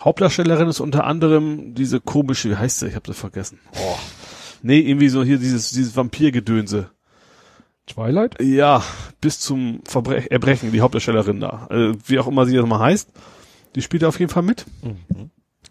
Hauptdarstellerin 0.00 0.68
ist 0.68 0.80
unter 0.80 1.04
anderem 1.04 1.74
diese 1.74 2.00
komische, 2.00 2.50
wie 2.50 2.56
heißt 2.56 2.80
sie? 2.80 2.88
Ich 2.88 2.94
habe 2.94 3.12
sie 3.12 3.14
vergessen. 3.14 3.58
Oh. 3.74 3.96
Nee, 4.62 4.80
irgendwie 4.80 5.08
so 5.08 5.24
hier 5.24 5.38
dieses, 5.38 5.70
dieses 5.70 5.96
Vampirgedönse. 5.96 6.90
Twilight? 7.86 8.40
Ja, 8.42 8.82
bis 9.20 9.40
zum 9.40 9.80
Verbre 9.84 10.30
Erbrechen, 10.30 10.72
die 10.72 10.80
Hauptdarstellerin 10.80 11.40
da. 11.40 11.68
Äh, 11.70 11.94
wie 12.06 12.18
auch 12.18 12.26
immer 12.26 12.46
sie 12.46 12.56
das 12.56 12.66
mal 12.66 12.80
heißt. 12.80 13.10
Die 13.74 13.82
spielt 13.82 14.04
auf 14.04 14.18
jeden 14.18 14.30
Fall 14.30 14.42
mit. 14.42 14.64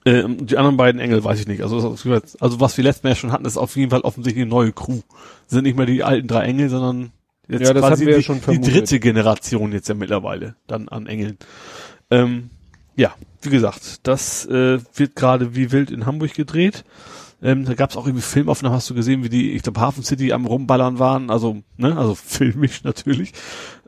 Ähm, 0.06 0.46
die 0.46 0.58
anderen 0.58 0.78
beiden 0.78 1.02
Engel 1.02 1.24
weiß 1.24 1.40
ich 1.40 1.48
nicht. 1.48 1.64
Also, 1.64 1.78
das 1.90 2.38
also 2.40 2.60
was 2.60 2.78
wir 2.78 2.84
letztes 2.84 3.04
Mal 3.04 3.16
schon 3.16 3.32
hatten, 3.32 3.46
ist 3.46 3.58
auf 3.58 3.76
jeden 3.76 3.90
Fall 3.90 4.02
offensichtlich 4.02 4.44
eine 4.44 4.52
neue 4.52 4.72
Crew. 4.72 5.02
Sind 5.48 5.64
nicht 5.64 5.78
mehr 5.78 5.88
die 5.88 6.04
alten 6.04 6.28
drei 6.28 6.46
Engel, 6.46 6.70
sondern 6.70 7.12
jetzt 7.48 7.68
Ja, 7.68 7.74
das 7.74 7.82
quasi 7.82 8.06
wir 8.06 8.20
ja 8.20 8.34
die, 8.34 8.60
die 8.60 8.72
dritte 8.72 9.00
Generation 9.00 9.72
jetzt 9.72 9.90
ja 9.90 9.96
mittlerweile 9.96 10.56
dann 10.68 10.90
an 10.90 11.08
Engeln. 11.08 11.38
Ähm, 12.12 12.52
ja, 12.96 13.16
wie 13.42 13.50
gesagt, 13.50 14.08
das 14.08 14.46
äh, 14.46 14.80
wird 14.94 15.16
gerade 15.16 15.56
wie 15.56 15.72
wild 15.72 15.90
in 15.90 16.06
Hamburg 16.06 16.36
gedreht. 16.36 16.86
Ähm, 17.42 17.66
da 17.66 17.74
gab 17.74 17.90
es 17.90 17.98
auch 17.98 18.06
irgendwie 18.06 18.24
Filmaufnahmen, 18.24 18.76
hast 18.76 18.90
du 18.90 18.96
gesehen, 18.96 19.24
wie 19.24 19.30
die, 19.30 19.52
ich 19.52 19.64
glaube, 19.64 19.82
Hafen 19.82 20.04
City 20.04 20.34
am 20.34 20.46
Rumballern 20.46 21.00
waren, 21.00 21.30
also, 21.30 21.64
ne, 21.78 21.98
also 21.98 22.16
filmisch 22.16 22.84
natürlich. 22.84 23.34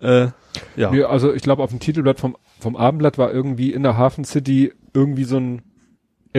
Äh, 0.02 0.28
ja. 0.76 0.94
Ja, 0.94 1.08
also 1.08 1.34
ich 1.34 1.44
glaube 1.44 1.64
auf 1.64 1.70
dem 1.70 1.80
Titelblatt 1.80 2.20
vom, 2.20 2.36
vom 2.60 2.76
Abendblatt 2.76 3.18
war 3.18 3.32
irgendwie 3.32 3.72
in 3.72 3.84
der 3.84 3.98
Hafen 3.98 4.26
City 4.26 4.74
irgendwie 4.94 5.24
so 5.24 5.38
ein 5.38 5.62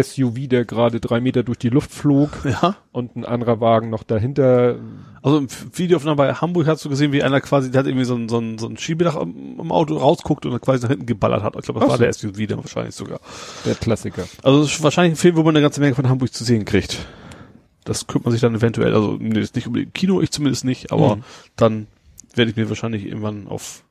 SUV, 0.02 0.48
der 0.48 0.64
gerade 0.64 1.00
drei 1.00 1.20
Meter 1.20 1.42
durch 1.42 1.58
die 1.58 1.68
Luft 1.68 1.90
flog 1.92 2.30
ja. 2.44 2.76
und 2.92 3.16
ein 3.16 3.24
anderer 3.24 3.60
Wagen 3.60 3.90
noch 3.90 4.02
dahinter. 4.02 4.76
Also 5.22 5.38
im 5.38 5.48
Videoaufnahme 5.74 6.16
bei 6.16 6.34
Hamburg 6.34 6.66
hast 6.66 6.84
du 6.84 6.88
gesehen, 6.88 7.12
wie 7.12 7.22
einer 7.22 7.40
quasi, 7.40 7.70
der 7.70 7.80
hat 7.80 7.86
irgendwie 7.86 8.04
so 8.04 8.14
ein, 8.14 8.28
so 8.28 8.38
ein, 8.38 8.58
so 8.58 8.68
ein 8.68 8.76
Schiebedach 8.78 9.16
am, 9.16 9.58
am 9.58 9.72
Auto 9.72 9.96
rausguckt 9.96 10.46
und 10.46 10.52
dann 10.52 10.60
quasi 10.60 10.82
nach 10.82 10.90
hinten 10.90 11.06
geballert 11.06 11.42
hat. 11.42 11.56
Ich 11.56 11.62
glaube, 11.62 11.80
das 11.80 11.86
Ach 11.88 11.92
war 11.92 11.98
so. 11.98 12.04
der 12.04 12.12
SUV 12.12 12.46
dann 12.48 12.58
wahrscheinlich 12.58 12.94
sogar. 12.94 13.20
Der 13.66 13.74
Klassiker. 13.74 14.24
Also 14.42 14.62
es 14.62 14.72
ist 14.74 14.82
wahrscheinlich 14.82 15.14
ein 15.14 15.16
Film, 15.16 15.36
wo 15.36 15.42
man 15.42 15.54
eine 15.56 15.62
ganze 15.62 15.80
Menge 15.80 15.94
von 15.94 16.08
Hamburg 16.08 16.32
zu 16.32 16.44
sehen 16.44 16.64
kriegt. 16.64 16.98
Das 17.84 18.06
könnte 18.06 18.26
man 18.26 18.32
sich 18.32 18.40
dann 18.42 18.54
eventuell, 18.54 18.94
also 18.94 19.16
nee, 19.18 19.40
ist 19.40 19.54
nicht 19.56 19.66
unbedingt 19.66 19.88
im 19.88 19.92
Kino, 19.94 20.20
ich 20.20 20.30
zumindest 20.30 20.64
nicht, 20.64 20.92
aber 20.92 21.16
Mhm. 21.16 21.24
dann 21.56 21.86
werde 22.34 22.50
ich 22.50 22.56
mir 22.56 22.68
wahrscheinlich 22.68 23.04
irgendwann 23.06 23.48
auf 23.48 23.82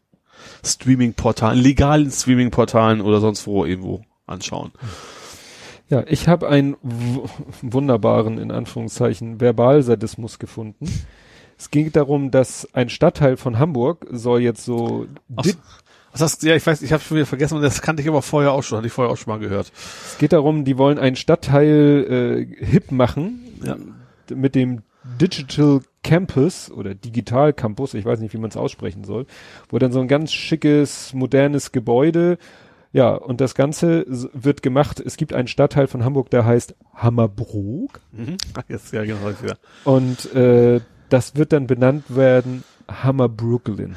Streaming-Portalen, 0.63 1.59
legalen 1.59 2.11
Streaming-Portalen 2.11 3.01
oder 3.01 3.19
sonst 3.19 3.47
wo 3.47 3.65
irgendwo 3.65 4.03
anschauen. 4.27 4.71
Ja, 5.89 6.03
ich 6.07 6.27
habe 6.27 6.49
einen 6.49 6.75
wunderbaren, 7.61 8.37
in 8.37 8.51
Anführungszeichen, 8.51 9.39
Verbalsadismus 9.39 10.37
gefunden. 10.39 10.87
Es 11.57 11.71
ging 11.71 11.91
darum, 11.91 12.29
dass 12.29 12.67
ein 12.73 12.89
Stadtteil 12.89 13.37
von 13.37 13.57
Hamburg 13.57 14.05
soll 14.11 14.41
jetzt 14.41 14.63
so, 14.63 15.07
Was 15.27 16.21
hast 16.21 16.43
ja, 16.43 16.55
ich 16.55 16.65
weiß, 16.67 16.81
ich 16.81 16.91
habe 16.93 17.01
schon 17.01 17.17
wieder 17.17 17.25
vergessen, 17.25 17.55
und 17.55 17.61
das 17.63 17.81
kannte 17.81 18.01
ich 18.01 18.07
aber 18.09 18.21
vorher 18.21 18.51
auch 18.51 18.63
schon, 18.63 18.77
hatte 18.77 18.87
ich 18.87 18.93
vorher 18.93 19.11
auch 19.11 19.17
schon 19.17 19.31
mal 19.33 19.39
gehört. 19.39 19.71
es 20.05 20.17
geht 20.17 20.33
darum, 20.33 20.65
die 20.65 20.77
wollen 20.77 20.99
einen 20.99 21.15
Stadtteil 21.15 22.47
äh, 22.61 22.65
hip 22.65 22.91
machen 22.91 23.59
Ja. 23.63 23.75
mit 24.33 24.55
dem 24.55 24.81
Digital 25.21 25.79
Campus 26.03 26.69
oder 26.69 26.93
Digital 26.95 27.53
Campus, 27.53 27.93
ich 27.93 28.03
weiß 28.05 28.19
nicht, 28.19 28.33
wie 28.33 28.37
man 28.37 28.49
es 28.49 28.57
aussprechen 28.57 29.03
soll, 29.03 29.25
wo 29.69 29.79
dann 29.79 29.91
so 29.91 29.99
ein 30.01 30.07
ganz 30.07 30.33
schickes, 30.33 31.13
modernes 31.13 31.71
Gebäude, 31.71 32.37
ja, 32.97 33.13
und 33.13 33.39
das 33.41 33.53
Ganze 33.53 34.05
wird 34.33 34.63
gemacht, 34.63 34.99
es 34.99 35.17
gibt 35.17 35.31
einen 35.33 35.47
Stadtteil 35.47 35.85
von 35.87 36.03
Hamburg, 36.03 36.31
der 36.31 36.45
heißt 36.45 36.73
Hammerbrook 36.95 37.99
Mhm. 38.11 38.37
Ach, 38.55 38.63
Jetzt, 38.67 38.91
ja, 38.91 39.03
genau, 39.03 39.29
jetzt 39.29 39.43
wieder. 39.43 39.57
und 39.83 40.33
äh, 40.33 40.81
das 41.09 41.35
wird 41.35 41.53
dann 41.53 41.67
benannt 41.67 42.03
werden 42.09 42.63
Hammer 42.89 43.29
Brooklyn. 43.29 43.95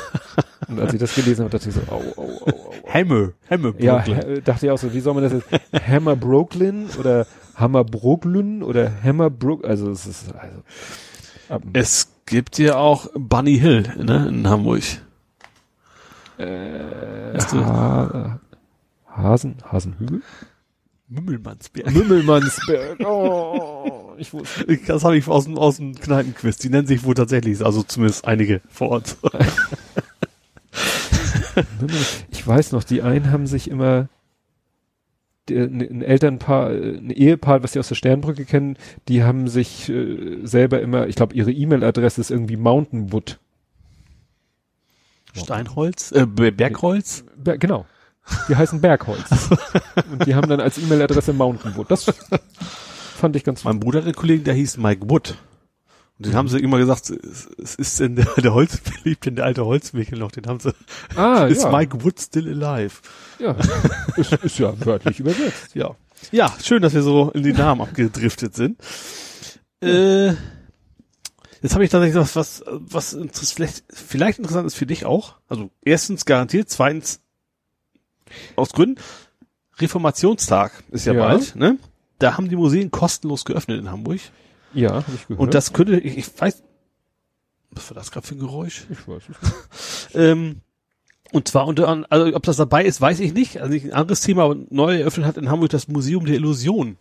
und 0.68 0.80
als 0.80 0.94
ich 0.94 1.00
das 1.00 1.14
gelesen 1.14 1.44
habe, 1.44 1.50
dachte 1.50 1.68
ich 1.68 1.74
so, 1.74 1.80
au, 1.92 2.00
au, 2.16 2.22
au, 2.22 2.50
au, 2.50 2.72
Hemme, 2.84 3.34
Ja, 3.78 3.98
Brooklyn. 3.98 4.18
äh, 4.36 4.40
dachte 4.42 4.66
ich 4.66 4.72
auch 4.72 4.78
so, 4.78 4.92
wie 4.94 5.00
soll 5.00 5.14
man 5.14 5.24
das 5.24 5.32
jetzt? 5.32 5.48
Hammer 5.88 6.16
Brooklyn 6.16 6.86
oder 6.98 7.26
Hammer 7.56 7.84
Brooklyn 7.84 8.62
oder 8.62 8.90
Hammer 9.02 9.28
Brook, 9.30 9.64
also 9.66 9.90
es 9.90 10.06
ist, 10.06 10.32
also, 10.34 10.62
ab, 11.48 11.62
Es 11.74 12.08
gibt 12.26 12.58
ja 12.58 12.76
auch 12.76 13.08
Bunny 13.14 13.58
Hill, 13.58 13.82
ne, 13.98 14.28
in 14.28 14.48
Hamburg. 14.48 14.82
Äh, 16.38 17.38
ha, 17.38 18.40
Hasen, 19.06 19.56
Hasenhügel? 19.64 20.22
Mümmelmannsberg. 21.08 21.92
Mümmelmannsberg. 21.92 23.00
Oh, 23.06 24.14
ich 24.18 24.32
wusste. 24.32 24.78
Das 24.86 25.04
habe 25.04 25.16
ich 25.16 25.28
aus 25.28 25.44
dem, 25.44 25.58
aus 25.58 25.76
dem 25.76 25.94
Kneipenquiz. 25.94 26.56
Die 26.56 26.70
nennen 26.70 26.86
sich 26.86 27.04
wohl 27.04 27.14
tatsächlich, 27.14 27.58
so, 27.58 27.66
also 27.66 27.82
zumindest 27.82 28.26
einige 28.26 28.60
vor 28.68 28.90
Ort. 28.90 29.16
Ich 32.30 32.46
weiß 32.46 32.72
noch, 32.72 32.82
die 32.82 33.02
einen 33.02 33.30
haben 33.30 33.46
sich 33.46 33.68
immer 33.68 34.08
ne- 35.50 35.88
ein 35.90 36.02
Elternpaar, 36.02 36.72
äh, 36.72 36.96
ein 36.96 37.10
Ehepaar, 37.10 37.62
was 37.62 37.72
sie 37.72 37.78
aus 37.78 37.88
der 37.88 37.94
Sternbrücke 37.94 38.44
kennen, 38.44 38.76
die 39.08 39.22
haben 39.22 39.48
sich 39.48 39.88
äh, 39.90 40.38
selber 40.44 40.80
immer, 40.80 41.06
ich 41.08 41.16
glaube, 41.16 41.34
ihre 41.34 41.52
E-Mail-Adresse 41.52 42.20
ist 42.20 42.30
irgendwie 42.30 42.56
Mountainwood. 42.56 43.38
Steinholz, 45.34 46.12
äh, 46.12 46.26
Be- 46.26 46.52
Bergholz. 46.52 47.24
Ber 47.36 47.58
genau. 47.58 47.86
Die 48.48 48.54
heißen 48.56 48.80
Bergholz. 48.80 49.50
Und 50.12 50.26
die 50.26 50.34
haben 50.34 50.48
dann 50.48 50.60
als 50.60 50.78
E-Mail-Adresse 50.78 51.32
Mountainwood. 51.32 51.90
Das 51.90 52.06
fand 53.16 53.34
ich 53.36 53.42
ganz 53.44 53.64
Mein 53.64 53.80
Bruder 53.80 53.98
hat 54.00 54.04
einen 54.06 54.14
Kollegen, 54.14 54.44
der 54.44 54.54
hieß 54.54 54.76
Mike 54.76 55.08
Wood. 55.10 55.36
Und 56.18 56.26
den 56.26 56.34
haben 56.36 56.46
sie 56.46 56.58
immer 56.60 56.78
gesagt, 56.78 57.10
es 57.10 57.48
es 57.60 57.74
ist 57.74 57.98
denn 57.98 58.14
der, 58.14 58.26
der 58.36 58.54
Holz, 58.54 58.78
beliebt 59.02 59.26
denn 59.26 59.34
der 59.36 59.44
alte 59.46 59.64
Holzmichel 59.64 60.18
noch, 60.18 60.30
den 60.30 60.46
haben 60.46 60.60
sie, 60.60 60.72
Ah, 61.16 61.44
ist 61.48 61.64
ja. 61.64 61.72
Mike 61.76 62.04
Wood 62.04 62.20
still 62.20 62.62
alive? 62.62 63.00
Ja. 63.40 63.56
ist, 64.16 64.32
ist 64.34 64.58
ja 64.58 64.72
wörtlich 64.84 65.18
übersetzt. 65.18 65.74
Ja. 65.74 65.96
Ja, 66.30 66.54
schön, 66.62 66.82
dass 66.82 66.94
wir 66.94 67.02
so 67.02 67.30
in 67.34 67.42
die 67.42 67.52
Namen 67.52 67.80
abgedriftet 67.80 68.54
sind. 68.54 68.78
Äh, 69.82 70.34
jetzt 71.62 71.74
habe 71.74 71.84
ich 71.84 71.90
tatsächlich 71.90 72.16
was, 72.34 72.36
was, 72.36 73.16
was 73.16 73.52
vielleicht, 73.52 73.84
vielleicht 73.90 74.38
interessant 74.38 74.66
ist 74.66 74.74
für 74.74 74.86
dich 74.86 75.04
auch. 75.06 75.36
Also 75.48 75.70
erstens 75.82 76.24
garantiert, 76.24 76.68
zweitens 76.70 77.20
aus 78.56 78.72
Gründen. 78.72 79.00
Reformationstag 79.78 80.84
ist 80.90 81.06
ja, 81.06 81.14
Ja. 81.14 81.26
bald, 81.26 81.56
ne? 81.56 81.78
Da 82.18 82.36
haben 82.36 82.48
die 82.48 82.56
Museen 82.56 82.90
kostenlos 82.90 83.44
geöffnet 83.44 83.80
in 83.80 83.90
Hamburg. 83.90 84.20
Ja, 84.74 84.92
habe 84.94 85.04
ich 85.14 85.26
gehört. 85.26 85.40
Und 85.40 85.54
das 85.54 85.72
könnte, 85.72 85.98
ich, 85.98 86.18
ich 86.18 86.40
weiß, 86.40 86.62
was 87.72 87.90
war 87.90 87.94
das 87.96 88.10
gerade 88.12 88.26
für 88.26 88.34
ein 88.34 88.38
Geräusch? 88.40 88.86
ich 88.90 89.08
weiß 89.08 89.28
nicht. 89.28 89.40
Ähm, 90.14 90.60
und 91.32 91.48
zwar 91.48 91.66
unter 91.66 91.88
an- 91.88 92.04
also 92.10 92.36
ob 92.36 92.42
das 92.42 92.58
dabei 92.58 92.84
ist, 92.84 93.00
weiß 93.00 93.20
ich 93.20 93.32
nicht. 93.32 93.62
Also 93.62 93.74
ein 93.74 93.94
anderes 93.94 94.20
Thema, 94.20 94.44
aber 94.44 94.56
neu 94.68 94.98
eröffnet 95.00 95.24
hat 95.26 95.38
in 95.38 95.48
Hamburg 95.48 95.70
das 95.70 95.88
Museum 95.88 96.26
der 96.26 96.34
Illusion. 96.34 96.98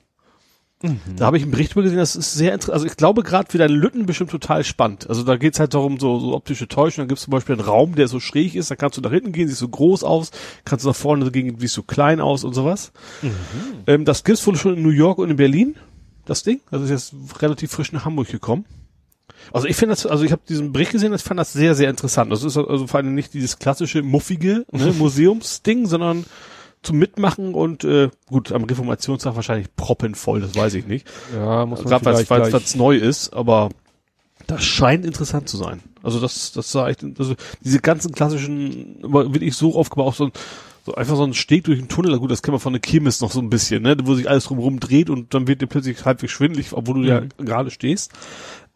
Da 1.15 1.25
habe 1.25 1.37
ich 1.37 1.43
einen 1.43 1.51
Bericht 1.51 1.73
über 1.73 1.83
gesehen, 1.83 1.97
das 1.97 2.15
ist 2.15 2.33
sehr 2.33 2.53
interessant. 2.53 2.73
Also 2.73 2.85
ich 2.87 2.97
glaube 2.97 3.23
gerade 3.23 3.51
für 3.51 3.57
deine 3.57 3.73
Lütten 3.73 4.05
bestimmt 4.05 4.31
total 4.31 4.63
spannend. 4.63 5.07
Also 5.09 5.23
da 5.23 5.37
geht's 5.37 5.59
halt 5.59 5.73
darum, 5.73 5.99
so, 5.99 6.19
so 6.19 6.33
optische 6.33 6.67
Täuschung. 6.67 7.03
Dann 7.03 7.07
gibt's 7.09 7.23
zum 7.23 7.31
Beispiel 7.31 7.55
einen 7.55 7.65
Raum, 7.65 7.95
der 7.95 8.07
so 8.07 8.19
schräg 8.19 8.55
ist, 8.55 8.71
da 8.71 8.75
kannst 8.75 8.97
du 8.97 9.01
nach 9.01 9.11
hinten 9.11 9.31
gehen, 9.31 9.47
sieht 9.47 9.57
so 9.57 9.67
groß 9.67 10.03
aus, 10.03 10.31
kannst 10.65 10.85
du 10.85 10.89
nach 10.89 10.95
vorne 10.95 11.29
gehen, 11.31 11.55
siehst 11.59 11.73
so 11.73 11.83
klein 11.83 12.19
aus 12.19 12.43
und 12.43 12.53
sowas. 12.53 12.91
Ähm, 13.87 14.05
das 14.05 14.23
gibt's 14.23 14.45
wohl 14.47 14.55
schon 14.55 14.77
in 14.77 14.83
New 14.83 14.89
York 14.89 15.19
und 15.19 15.29
in 15.29 15.35
Berlin, 15.37 15.75
das 16.25 16.43
Ding. 16.43 16.61
Das 16.71 16.81
ist 16.81 16.89
jetzt 16.89 17.41
relativ 17.41 17.71
frisch 17.71 17.91
nach 17.91 18.05
Hamburg 18.05 18.29
gekommen. 18.29 18.65
Also 19.53 19.67
ich 19.67 19.75
finde 19.75 19.93
das, 19.93 20.05
also 20.05 20.23
ich 20.23 20.31
habe 20.31 20.41
diesen 20.47 20.71
Bericht 20.71 20.91
gesehen, 20.91 21.13
ich 21.13 21.21
fand 21.21 21.39
das 21.39 21.53
sehr, 21.53 21.75
sehr 21.75 21.89
interessant. 21.89 22.31
Das 22.31 22.43
ist 22.43 22.57
also 22.57 22.87
vor 22.87 22.99
allem 22.99 23.15
nicht 23.15 23.33
dieses 23.33 23.59
klassische 23.59 24.01
muffige 24.01 24.65
ne, 24.71 24.93
Museumsding, 24.97 25.87
sondern 25.87 26.25
zum 26.83 26.97
Mitmachen 26.97 27.53
und 27.53 27.83
äh, 27.83 28.09
gut, 28.27 28.51
am 28.51 28.63
Reformationstag 28.63 29.35
wahrscheinlich 29.35 29.67
proppenvoll, 29.75 30.41
das 30.41 30.55
weiß 30.55 30.73
ich 30.75 30.87
nicht. 30.87 31.07
Ja, 31.33 31.65
muss 31.65 31.79
man 31.83 31.89
Gerade 31.89 32.05
weil 32.05 32.13
es 32.15 32.27
gleich, 32.51 32.75
neu 32.75 32.95
ist, 32.95 33.33
aber 33.33 33.69
das 34.47 34.63
scheint 34.63 35.05
interessant 35.05 35.47
zu 35.47 35.57
sein. 35.57 35.81
Also 36.03 36.19
das, 36.19 36.51
das 36.53 36.71
sah 36.71 36.89
echt, 36.89 37.03
also 37.19 37.35
diese 37.63 37.79
ganzen 37.79 38.11
klassischen, 38.13 38.97
wirklich 39.03 39.55
so 39.55 39.75
aufgebaut, 39.75 40.15
so, 40.15 40.25
ein- 40.25 40.31
so 40.83 40.95
einfach 40.95 41.15
so 41.15 41.23
ein 41.23 41.35
Steg 41.35 41.65
durch 41.65 41.77
den 41.77 41.87
Tunnel, 41.89 42.17
gut, 42.17 42.31
das 42.31 42.41
kennt 42.41 42.53
man 42.53 42.59
von 42.59 42.73
der 42.73 42.79
Kirmes 42.79 43.21
noch 43.21 43.31
so 43.31 43.39
ein 43.39 43.51
bisschen, 43.51 43.83
ne, 43.83 43.95
wo 44.03 44.15
sich 44.15 44.27
alles 44.27 44.45
drumherum 44.45 44.79
dreht 44.79 45.11
und 45.11 45.35
dann 45.35 45.47
wird 45.47 45.61
dir 45.61 45.67
plötzlich 45.67 46.03
halbwegs 46.05 46.31
schwindelig, 46.33 46.73
obwohl 46.73 47.03
du 47.03 47.07
ja 47.07 47.21
Mhm. 47.21 47.45
gerade 47.45 47.69
stehst. 47.69 48.11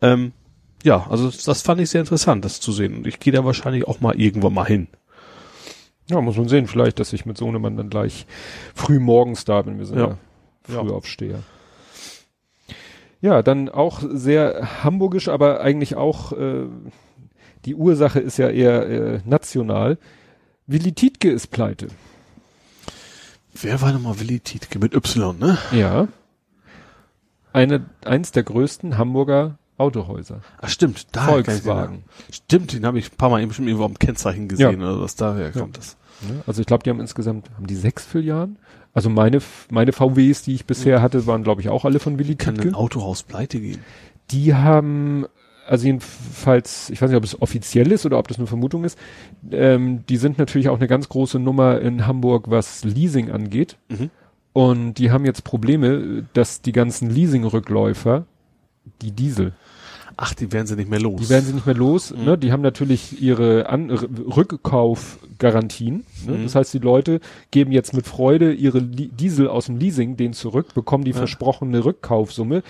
Ähm, 0.03 0.32
ja, 0.84 1.08
also 1.09 1.25
das, 1.25 1.43
das 1.43 1.64
fand 1.64 1.82
ich 1.82 1.90
sehr 1.90 2.01
interessant, 2.01 2.45
das 2.45 2.59
zu 2.59 2.72
sehen. 2.72 2.98
Und 2.98 3.08
ich 3.08 3.19
gehe 3.19 3.34
da 3.34 3.43
wahrscheinlich 3.43 3.88
auch 3.88 4.01
mal 4.01 4.14
irgendwann 4.22 4.53
mal 4.53 4.67
hin. 4.67 4.88
Ja, 6.08 6.22
muss 6.22 6.38
man 6.38 6.48
sehen, 6.48 6.67
vielleicht, 6.67 7.00
dass 7.00 7.14
ich 7.14 7.25
mit 7.25 7.38
Sohnemann 7.38 7.77
dann 7.77 7.90
gleich 7.90 8.27
früh 8.75 9.00
morgens 9.00 9.43
da 9.45 9.61
bin. 9.64 9.80
Wir 9.80 9.85
sind 9.85 9.98
ja, 9.98 10.17
Ja. 10.67 10.82
früh 10.84 10.92
aufsteher. 10.92 11.40
Ja, 13.22 13.42
dann 13.42 13.69
auch 13.69 14.03
sehr 14.08 14.84
hamburgisch, 14.84 15.30
aber 15.30 15.61
eigentlich 15.61 15.95
auch, 15.95 16.32
äh, 16.34 16.66
die 17.66 17.74
Ursache 17.74 18.19
ist 18.19 18.38
ja 18.38 18.50
eher 18.50 18.88
äh, 18.88 19.19
national. 19.25 19.98
Willi 20.67 20.93
Tietke 20.93 21.32
ist 21.32 21.48
pleite. 21.48 21.88
Wer 23.59 23.82
war 23.82 23.92
nochmal 23.93 24.19
Willi 24.19 24.40
Tietke 24.42 24.77
mit 24.77 24.93
Y, 24.93 25.40
ne? 25.40 25.58
Ja. 25.72 26.08
Eine, 27.53 27.85
eins 28.03 28.32
der 28.32 28.43
größten 28.43 28.98
Hamburger 28.98 29.58
Autohäuser. 29.77 30.41
Ach 30.61 30.69
stimmt, 30.69 31.07
da 31.11 31.25
Volkswagen. 31.25 32.03
Stimmt, 32.31 32.73
den 32.73 32.85
habe 32.85 32.99
ich 32.99 33.11
ein 33.11 33.17
paar 33.17 33.29
Mal 33.29 33.41
eben 33.41 33.53
schon 33.53 33.67
irgendwo 33.67 33.85
am 33.85 33.99
Kennzeichen 33.99 34.47
gesehen 34.47 34.81
oder 34.81 35.01
was 35.01 35.15
daher 35.15 35.51
kommt 35.51 35.77
das. 35.77 35.97
Also 36.47 36.61
ich 36.61 36.67
glaube, 36.67 36.83
die 36.83 36.89
haben 36.89 37.01
insgesamt, 37.01 37.49
haben 37.55 37.67
die 37.67 37.75
sechs 37.75 38.05
Filialen? 38.05 38.57
Also 38.93 39.09
meine, 39.09 39.39
meine 39.69 39.91
VWs, 39.91 40.43
die 40.43 40.55
ich 40.55 40.65
bisher 40.65 41.01
hatte, 41.01 41.27
waren 41.27 41.43
glaube 41.43 41.61
ich 41.61 41.69
auch 41.69 41.83
alle 41.83 41.99
von 41.99 42.17
Willi 42.17 42.35
Kann 42.35 42.55
Tietke. 42.55 42.69
ein 42.69 42.75
Autohaus 42.75 43.23
pleite 43.23 43.59
gehen? 43.59 43.79
Die 44.31 44.55
haben, 44.55 45.25
also 45.67 45.85
jedenfalls, 45.85 46.89
ich 46.89 47.01
weiß 47.01 47.09
nicht, 47.09 47.17
ob 47.17 47.25
es 47.25 47.41
offiziell 47.41 47.91
ist 47.91 48.05
oder 48.05 48.17
ob 48.17 48.29
das 48.29 48.37
eine 48.37 48.47
Vermutung 48.47 48.85
ist, 48.85 48.97
ähm, 49.51 50.05
die 50.07 50.15
sind 50.15 50.37
natürlich 50.37 50.69
auch 50.69 50.77
eine 50.77 50.87
ganz 50.87 51.09
große 51.09 51.37
Nummer 51.39 51.81
in 51.81 52.07
Hamburg, 52.07 52.49
was 52.49 52.85
Leasing 52.85 53.29
angeht. 53.29 53.77
Mhm. 53.89 54.09
Und 54.53 54.93
die 54.93 55.11
haben 55.11 55.25
jetzt 55.25 55.43
Probleme, 55.43 56.25
dass 56.31 56.61
die 56.61 56.71
ganzen 56.71 57.09
Leasing-Rückläufer, 57.09 58.25
die 59.01 59.11
Diesel, 59.11 59.53
Ach, 60.17 60.33
die 60.33 60.51
werden 60.53 60.65
sie 60.67 60.75
nicht 60.77 60.89
mehr 60.89 60.99
los. 61.01 61.19
die 61.22 61.30
werden 61.30 61.45
sie 61.45 61.53
nicht 61.53 61.65
mehr 61.65 61.75
los. 61.75 62.14
Mhm. 62.15 62.23
Ne? 62.25 62.38
Die 62.38 62.51
haben 62.51 62.61
natürlich 62.61 63.22
ihre 63.22 63.67
An 63.69 63.89
Rückkaufgarantien. 63.89 66.05
Ne? 66.25 66.38
Mhm. 66.38 66.43
Das 66.43 66.55
heißt, 66.55 66.73
die 66.73 66.80
Leute 66.80 67.19
geben 67.51 67.72
jetzt 67.72 67.93
mit 67.93 68.05
Freude 68.07 68.53
ihre 68.53 68.81
Diesel 68.81 69.47
aus 69.47 69.65
dem 69.67 69.77
Leasing 69.77 70.17
den 70.17 70.33
zurück, 70.33 70.73
bekommen 70.73 71.03
die 71.03 71.11
Ja. 71.11 71.17
versprochene 71.17 71.83
Rückkaufsumme, 71.83 72.64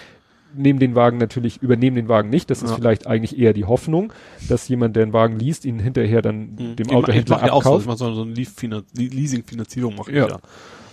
nehmen 0.58 0.80
den 0.80 0.95
Wagen 0.95 1.18
natürlich, 1.18 1.61
übernehmen 1.61 1.95
den 1.98 2.08
Wagen 2.08 2.30
nicht. 2.30 2.50
Das 2.50 2.64
ist 2.64 2.69
Ja. 2.72 2.76
vielleicht 2.77 3.08
eigentlich 3.08 3.38
eher 3.38 3.53
die 3.53 3.66
Hoffnung, 3.66 4.14
dass 4.48 4.68
jemand, 4.69 4.95
der 4.95 5.03
einen 5.03 5.14
Wagen 5.14 5.38
liest, 5.38 5.66
ihn 5.66 5.80
hinterher 5.80 6.22
dann 6.22 6.56
Mhm. 6.58 6.76
dem 6.77 6.90
Autohändler 6.92 7.38
mach 7.38 7.45
ja 7.48 7.52
auch 7.53 7.64
so, 7.64 7.77
ich 7.77 7.88
abkauft. 7.88 7.88
mach 7.88 7.98
so, 8.16 8.22
eine 8.22 8.84
Leasing-Finanzierung 8.95 9.95
mache 9.95 10.11
ich 10.11 10.18
Ja. 10.18 10.27
ja. 10.30 10.38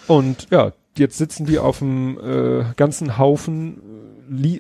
Und 0.08 0.48
ja, 0.50 0.72
jetzt 0.98 1.16
sitzen 1.16 1.46
die 1.46 1.58
auf 1.60 1.80
einem 1.80 2.18
äh, 2.18 2.64
ganzen 2.76 3.18
Haufen 3.18 3.80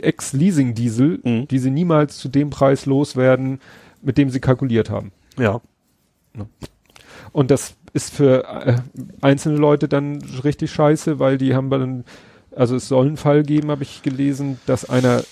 Ex-Leasing-Diesel, 0.00 1.20
Mhm. 1.22 1.48
die 1.48 1.58
sie 1.58 1.70
niemals 1.70 2.18
zu 2.18 2.28
dem 2.28 2.50
Preis 2.50 2.86
loswerden, 2.86 3.60
mit 4.02 4.18
dem 4.18 4.30
sie 4.30 4.40
kalkuliert 4.40 4.90
haben. 4.90 5.12
Ja. 5.38 5.60
Und 7.32 7.50
das 7.50 7.74
ist 7.92 8.12
für 8.14 8.44
äh, 8.44 8.76
einzelne 9.20 9.58
Leute 9.58 9.88
dann 9.88 10.22
richtig 10.44 10.70
scheiße, 10.72 11.18
weil 11.18 11.38
die 11.38 11.54
haben 11.54 11.70
dann, 11.70 12.04
also 12.54 12.76
es 12.76 12.88
soll 12.88 13.06
einen 13.06 13.16
Fall 13.16 13.42
geben, 13.42 13.70
habe 13.70 13.82
ich 13.82 14.02
gelesen, 14.02 14.58
dass 14.66 14.88
einer 14.88 15.22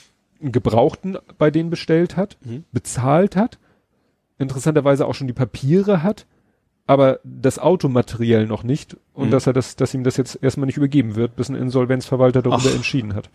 einen 0.43 0.53
Gebrauchten 0.53 1.19
bei 1.39 1.51
denen 1.51 1.69
bestellt 1.71 2.17
hat, 2.17 2.37
Mhm. 2.45 2.65
bezahlt 2.73 3.37
hat, 3.37 3.59
interessanterweise 4.39 5.07
auch 5.07 5.15
schon 5.15 5.27
die 5.27 5.33
Papiere 5.35 6.03
hat, 6.03 6.27
aber 6.87 7.21
das 7.25 7.59
Automateriell 7.59 8.47
noch 8.47 8.63
nicht 8.63 8.97
und 9.13 9.27
Mhm. 9.27 9.31
dass 9.33 9.47
er 9.47 9.53
das, 9.53 9.77
dass 9.77 9.93
ihm 9.95 10.03
das 10.05 10.17
jetzt 10.17 10.39
erstmal 10.43 10.67
nicht 10.67 10.79
übergeben 10.79 11.15
wird, 11.15 11.37
bis 11.37 11.49
ein 11.51 11.55
Insolvenzverwalter 11.57 12.41
darüber 12.43 12.69
Ach. 12.71 12.75
entschieden 12.75 13.15
hat. 13.15 13.29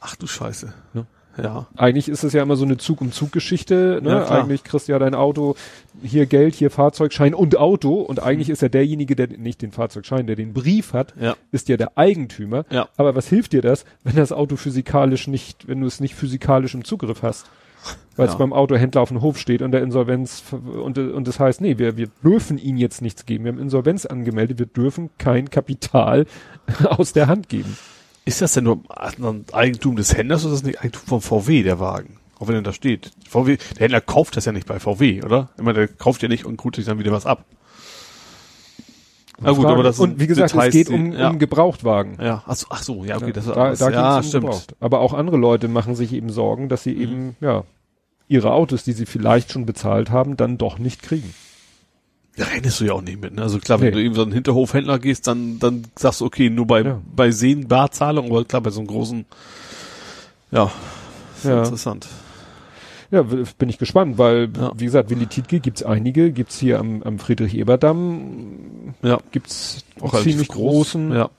Ach 0.00 0.16
du 0.16 0.26
Scheiße. 0.26 0.72
Ja. 0.94 1.06
Ja. 1.40 1.66
Eigentlich 1.76 2.08
ist 2.08 2.24
es 2.24 2.32
ja 2.32 2.42
immer 2.42 2.56
so 2.56 2.64
eine 2.64 2.78
Zug-um-Zug-Geschichte. 2.78 4.00
Ne? 4.02 4.10
Ja, 4.10 4.28
eigentlich 4.28 4.64
kriegst 4.64 4.88
du 4.88 4.92
ja 4.92 4.98
dein 4.98 5.14
Auto, 5.14 5.54
hier 6.02 6.26
Geld, 6.26 6.56
hier 6.56 6.68
Fahrzeugschein 6.70 7.32
und 7.32 7.56
Auto. 7.56 7.94
Und 8.00 8.20
eigentlich 8.20 8.50
ist 8.50 8.60
ja 8.60 8.68
derjenige, 8.68 9.14
der 9.14 9.28
nicht 9.28 9.62
den 9.62 9.70
Fahrzeugschein, 9.70 10.26
der 10.26 10.34
den 10.34 10.52
Brief 10.52 10.94
hat, 10.94 11.14
Ja. 11.20 11.36
ist 11.52 11.68
ja 11.68 11.76
der 11.76 11.96
Eigentümer. 11.96 12.64
Ja. 12.70 12.88
Aber 12.96 13.14
was 13.14 13.28
hilft 13.28 13.52
dir 13.52 13.62
das, 13.62 13.84
wenn 14.02 14.16
das 14.16 14.32
Auto 14.32 14.56
physikalisch 14.56 15.28
nicht, 15.28 15.68
wenn 15.68 15.80
du 15.80 15.86
es 15.86 16.00
nicht 16.00 16.16
physikalisch 16.16 16.74
im 16.74 16.84
Zugriff 16.84 17.22
hast? 17.22 17.46
Weil 18.16 18.26
es 18.26 18.32
Ja. 18.32 18.38
beim 18.38 18.52
Autohändler 18.52 19.00
auf 19.00 19.10
dem 19.10 19.20
Hof 19.22 19.38
steht 19.38 19.62
und 19.62 19.70
der 19.70 19.82
Insolvenz 19.82 20.42
und, 20.50 20.98
und 20.98 21.28
das 21.28 21.38
heißt, 21.38 21.60
nee, 21.60 21.78
wir, 21.78 21.96
wir 21.96 22.08
dürfen 22.24 22.58
ihnen 22.58 22.78
jetzt 22.78 23.00
nichts 23.00 23.26
geben. 23.26 23.44
Wir 23.44 23.52
haben 23.52 23.60
Insolvenz 23.60 24.06
angemeldet, 24.06 24.58
wir 24.58 24.66
dürfen 24.66 25.10
kein 25.18 25.50
Kapital 25.50 26.26
aus 26.84 27.12
der 27.12 27.28
Hand 27.28 27.48
geben. 27.48 27.76
Ist 28.28 28.42
das 28.42 28.52
denn 28.52 28.64
nur 28.64 28.80
ein 28.90 29.44
Eigentum 29.52 29.96
des 29.96 30.14
Händlers 30.16 30.44
oder 30.44 30.52
ist 30.54 30.60
das 30.62 30.66
nicht 30.66 30.80
Eigentum 30.82 31.02
von 31.06 31.20
VW, 31.22 31.62
der 31.62 31.80
Wagen? 31.80 32.18
Auch 32.38 32.46
wenn 32.48 32.54
er 32.54 32.62
da 32.62 32.72
steht. 32.72 33.10
VW, 33.28 33.56
der 33.56 33.80
Händler 33.80 34.00
kauft 34.00 34.36
das 34.36 34.44
ja 34.44 34.52
nicht 34.52 34.66
bei 34.66 34.78
VW, 34.78 35.22
oder? 35.24 35.48
Immer 35.56 35.72
der 35.72 35.88
kauft 35.88 36.22
ja 36.22 36.28
nicht 36.28 36.44
und 36.44 36.56
guckt 36.58 36.76
sich 36.76 36.84
dann 36.84 36.98
wieder 36.98 37.10
was 37.10 37.26
ab. 37.26 37.44
Na 39.40 39.50
gut, 39.52 39.62
Frage- 39.62 39.72
aber 39.74 39.82
das 39.82 39.98
und 39.98 40.18
wie 40.20 40.26
gesagt, 40.26 40.50
Details, 40.52 40.68
es 40.68 40.72
geht 40.74 40.90
um, 40.90 41.12
ja. 41.12 41.30
um 41.30 41.38
Gebrauchtwagen. 41.38 42.18
ja, 42.20 42.42
ach 42.46 42.56
so, 42.56 42.66
ach 42.70 42.82
so, 42.82 43.04
ja, 43.04 43.16
okay, 43.16 43.32
das 43.32 43.46
da, 43.46 43.70
das, 43.70 43.78
da 43.78 43.90
ja, 43.90 44.16
um 44.18 44.22
stimmt. 44.22 44.44
gebraucht. 44.44 44.76
Aber 44.80 45.00
auch 45.00 45.14
andere 45.14 45.36
Leute 45.36 45.68
machen 45.68 45.94
sich 45.94 46.12
eben 46.12 46.30
Sorgen, 46.30 46.68
dass 46.68 46.82
sie 46.82 46.94
Mhm. 46.94 47.00
eben, 47.02 47.36
ja, 47.40 47.64
ihre 48.28 48.52
Autos, 48.52 48.84
die 48.84 48.92
sie 48.92 49.06
vielleicht 49.06 49.52
schon 49.52 49.64
bezahlt 49.64 50.10
haben, 50.10 50.36
dann 50.36 50.58
doch 50.58 50.78
nicht 50.78 51.02
kriegen. 51.02 51.32
Da 52.38 52.44
rechnest 52.44 52.80
du 52.80 52.84
ja 52.84 52.92
auch 52.92 53.02
nicht 53.02 53.20
mit. 53.20 53.34
Ne? 53.34 53.42
Also 53.42 53.58
klar, 53.58 53.80
wenn 53.80 53.88
Nee. 53.88 53.92
du 53.94 54.02
eben 54.02 54.14
so 54.14 54.22
einen 54.22 54.32
Hinterhofhändler 54.32 54.98
gehst, 54.98 55.26
dann, 55.26 55.58
dann 55.58 55.84
sagst 55.96 56.20
du, 56.20 56.24
okay, 56.26 56.48
nur 56.50 56.66
bei, 56.66 56.82
Ja. 56.82 57.00
bei 57.14 57.30
Seen 57.32 57.66
Barzahlung, 57.68 58.30
aber 58.30 58.44
klar, 58.44 58.62
bei 58.62 58.70
so 58.70 58.78
einem 58.80 58.86
großen, 58.86 59.24
ja, 60.52 60.70
Ja. 61.44 61.58
interessant. 61.64 62.06
Ja, 63.10 63.22
bin 63.22 63.68
ich 63.70 63.78
gespannt, 63.78 64.18
weil, 64.18 64.50
Ja. 64.56 64.72
wie 64.76 64.84
gesagt, 64.84 65.08
Willi 65.10 65.26
Tietke 65.26 65.60
gibt's 65.60 65.82
einige, 65.82 66.30
gibt's 66.30 66.58
hier 66.58 66.78
am, 66.78 67.02
am 67.02 67.18
Friedrich-Eber-Damm, 67.18 68.94
Ja, 69.02 69.18
gibt's 69.32 69.84
auch 70.00 70.20
ziemlich 70.22 70.48
groß. 70.48 70.92
großen. 70.92 71.12
Ja. 71.12 71.30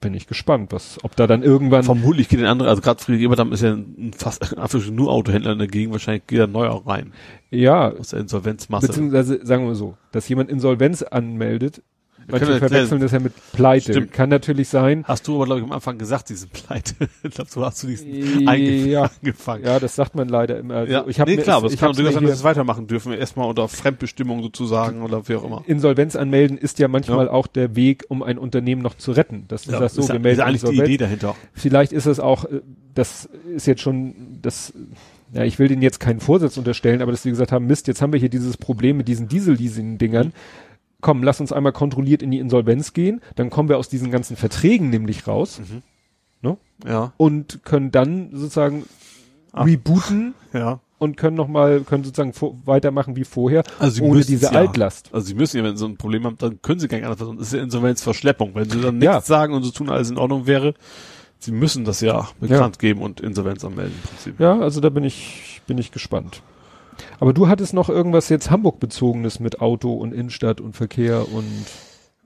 Bin 0.00 0.14
ich 0.14 0.26
gespannt, 0.26 0.72
was, 0.72 0.98
ob 1.02 1.14
da 1.14 1.26
dann 1.26 1.42
irgendwann, 1.42 1.82
Vermutlich 1.82 2.28
geht 2.28 2.40
den 2.40 2.46
anderen, 2.46 2.70
also 2.70 2.80
gerade 2.80 3.02
Friedrich 3.02 3.24
Eberdamm 3.24 3.52
ist 3.52 3.62
ja 3.62 3.72
ein 3.74 4.12
fast 4.16 4.56
einfach 4.58 4.90
nur 4.90 5.10
Autohändler 5.10 5.52
in 5.52 5.58
der 5.58 5.68
Gegend, 5.68 5.92
wahrscheinlich 5.92 6.26
geht 6.26 6.38
er 6.38 6.46
neuer 6.46 6.86
rein 6.86 7.12
ja, 7.50 7.90
aus 7.90 8.10
der 8.10 8.20
Insolvenzmasse. 8.20 8.86
beziehungsweise, 8.86 9.44
sagen 9.44 9.66
wir 9.66 9.74
so, 9.74 9.96
dass 10.12 10.28
jemand 10.28 10.50
Insolvenz 10.50 11.02
anmeldet, 11.02 11.82
manche 12.28 12.58
verwechseln 12.58 13.00
das 13.00 13.12
ja 13.12 13.18
mit 13.20 13.32
Pleite. 13.52 13.92
Stimmt. 13.92 14.12
Kann 14.12 14.28
natürlich 14.30 14.68
sein. 14.68 15.04
Hast 15.06 15.26
du 15.28 15.36
aber, 15.36 15.46
glaube 15.46 15.60
ich, 15.60 15.66
am 15.66 15.72
Anfang 15.72 15.98
gesagt, 15.98 16.28
diese 16.28 16.46
Pleite. 16.46 16.94
ich 17.22 17.30
glaube, 17.30 17.50
so 17.50 17.64
hast 17.64 17.82
du 17.82 17.86
diesen 17.86 18.40
Ja, 18.42 19.10
angefangen. 19.22 19.64
ja, 19.64 19.78
das 19.80 19.94
sagt 19.96 20.14
man 20.14 20.28
leider 20.28 20.58
immer. 20.58 20.74
Also 20.76 20.92
Ja, 20.92 21.04
ich 21.06 21.20
hab 21.20 21.28
nee, 21.28 21.36
klar, 21.36 21.58
aber 21.58 21.66
es 21.68 21.74
ich 21.74 21.80
kann 21.80 21.92
durchaus 21.92 22.14
sein, 22.14 22.24
dass 22.24 22.32
es 22.34 22.44
weitermachen 22.44 22.86
dürfen. 22.86 23.12
Erstmal 23.12 23.48
unter 23.48 23.68
Fremdbestimmung 23.68 24.42
sozusagen 24.42 25.02
oder 25.02 25.28
wie 25.28 25.34
auch 25.36 25.44
immer. 25.44 25.62
Insolvenz 25.66 26.16
anmelden 26.16 26.58
ist 26.58 26.78
ja 26.78 26.88
manchmal 26.88 27.28
auch 27.28 27.46
der 27.46 27.76
Weg, 27.76 28.04
um 28.08 28.22
ein 28.22 28.38
Unternehmen 28.38 28.82
noch 28.82 28.94
zu 28.96 29.12
retten. 29.12 29.44
Dass 29.48 29.62
du 29.62 29.70
sagst, 29.72 29.96
so, 29.96 30.02
ist, 30.02 30.08
wir 30.08 30.14
ja- 30.16 30.20
melden 30.20 30.40
ist 30.40 30.44
eigentlich 30.46 30.60
die 30.62 30.66
Insolvenz. 30.68 30.88
Idee 30.88 30.96
dahinter. 30.98 31.36
Vielleicht 31.54 31.92
ist 31.92 32.06
es 32.06 32.20
auch, 32.20 32.44
äh, 32.44 32.60
das 32.94 33.28
ist 33.54 33.66
jetzt 33.66 33.80
schon, 33.82 34.14
das, 34.42 34.72
ja, 35.32 35.44
ich 35.44 35.58
will 35.58 35.68
denen 35.68 35.80
jetzt 35.82 36.00
keinen 36.00 36.20
Vorsatz 36.20 36.56
unterstellen, 36.56 37.02
aber 37.02 37.12
dass 37.12 37.22
sie 37.22 37.30
gesagt 37.30 37.52
haben, 37.52 37.66
Mist, 37.66 37.86
jetzt 37.86 38.02
haben 38.02 38.12
wir 38.12 38.18
hier 38.20 38.28
dieses 38.28 38.56
Problem 38.56 38.96
mit 38.96 39.06
diesen 39.08 39.28
Diesel-Leasing-Dingern. 39.28 40.32
Komm, 41.00 41.22
lass 41.22 41.40
uns 41.40 41.52
einmal 41.52 41.72
kontrolliert 41.72 42.22
in 42.22 42.30
die 42.30 42.38
Insolvenz 42.38 42.92
gehen, 42.92 43.20
dann 43.36 43.50
kommen 43.50 43.68
wir 43.68 43.78
aus 43.78 43.88
diesen 43.88 44.10
ganzen 44.10 44.36
Verträgen 44.36 44.90
nämlich 44.90 45.26
raus 45.26 45.60
Ja, 46.86 47.12
und 47.18 47.62
können 47.64 47.90
dann 47.90 48.30
sozusagen 48.32 48.84
Ah. 49.52 49.64
rebooten 49.64 50.32
ja. 50.54 50.78
und 50.98 51.16
können 51.16 51.36
noch 51.36 51.48
mal, 51.48 51.80
können 51.80 52.04
sozusagen 52.04 52.32
weitermachen 52.64 53.16
wie 53.16 53.24
vorher, 53.24 53.64
Also 53.80 53.96
sie 53.96 54.02
ohne 54.02 54.20
diese 54.22 54.46
ja. 54.46 54.52
Altlast. 54.52 55.10
Also 55.12 55.26
sie 55.26 55.34
müssen 55.34 55.58
ja, 55.58 55.64
wenn 55.64 55.72
sie 55.76 55.80
so 55.80 55.86
ein 55.86 55.96
Problem 55.96 56.24
haben, 56.24 56.38
dann 56.38 56.62
können 56.62 56.78
sie 56.80 56.86
gar 56.88 56.98
nicht 56.98 57.06
anders. 57.06 57.28
Das 57.36 57.46
ist 57.48 57.52
ja 57.54 57.62
Insolvenzverschleppung. 57.62 58.54
Wenn 58.54 58.70
sie 58.70 58.80
dann 58.80 59.02
Ja. 59.02 59.14
nichts 59.14 59.26
sagen 59.26 59.52
und 59.54 59.64
so 59.64 59.72
tun, 59.72 59.90
alles 59.90 60.08
in 60.10 60.18
Ordnung 60.18 60.46
wäre, 60.46 60.74
sie 61.40 61.50
müssen 61.52 61.84
das 61.84 62.00
ja 62.00 62.28
bekannt 62.38 62.78
geben 62.78 63.02
und 63.02 63.20
Insolvenz 63.20 63.64
anmelden 63.64 63.94
im 64.00 64.08
Prinzip. 64.08 64.38
Ja, 64.40 64.58
also 64.60 64.80
da 64.80 64.88
bin 64.88 65.02
ich, 65.04 65.60
bin 65.66 65.76
ich 65.78 65.90
gespannt. 65.90 66.42
Aber 67.20 67.32
du 67.34 67.48
hattest 67.48 67.74
noch 67.74 67.88
irgendwas 67.88 68.28
jetzt 68.30 68.50
Hamburg-bezogenes 68.50 69.38
mit 69.40 69.60
Auto 69.60 69.92
und 69.92 70.12
Innenstadt 70.12 70.60
und 70.60 70.74
Verkehr 70.74 71.26
und 71.32 71.46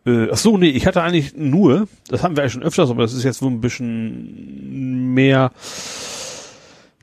Äh, 0.06 0.28
ach 0.30 0.36
so, 0.36 0.58
nee, 0.58 0.68
ich 0.68 0.86
hatte 0.86 1.02
eigentlich 1.02 1.34
nur, 1.34 1.88
das 2.08 2.22
haben 2.22 2.36
wir 2.36 2.42
eigentlich 2.42 2.52
schon 2.52 2.62
öfters, 2.62 2.90
aber 2.90 3.02
das 3.02 3.14
ist 3.14 3.24
jetzt 3.24 3.40
wohl 3.40 3.50
ein 3.50 3.62
bisschen 3.62 5.14
mehr. 5.14 5.50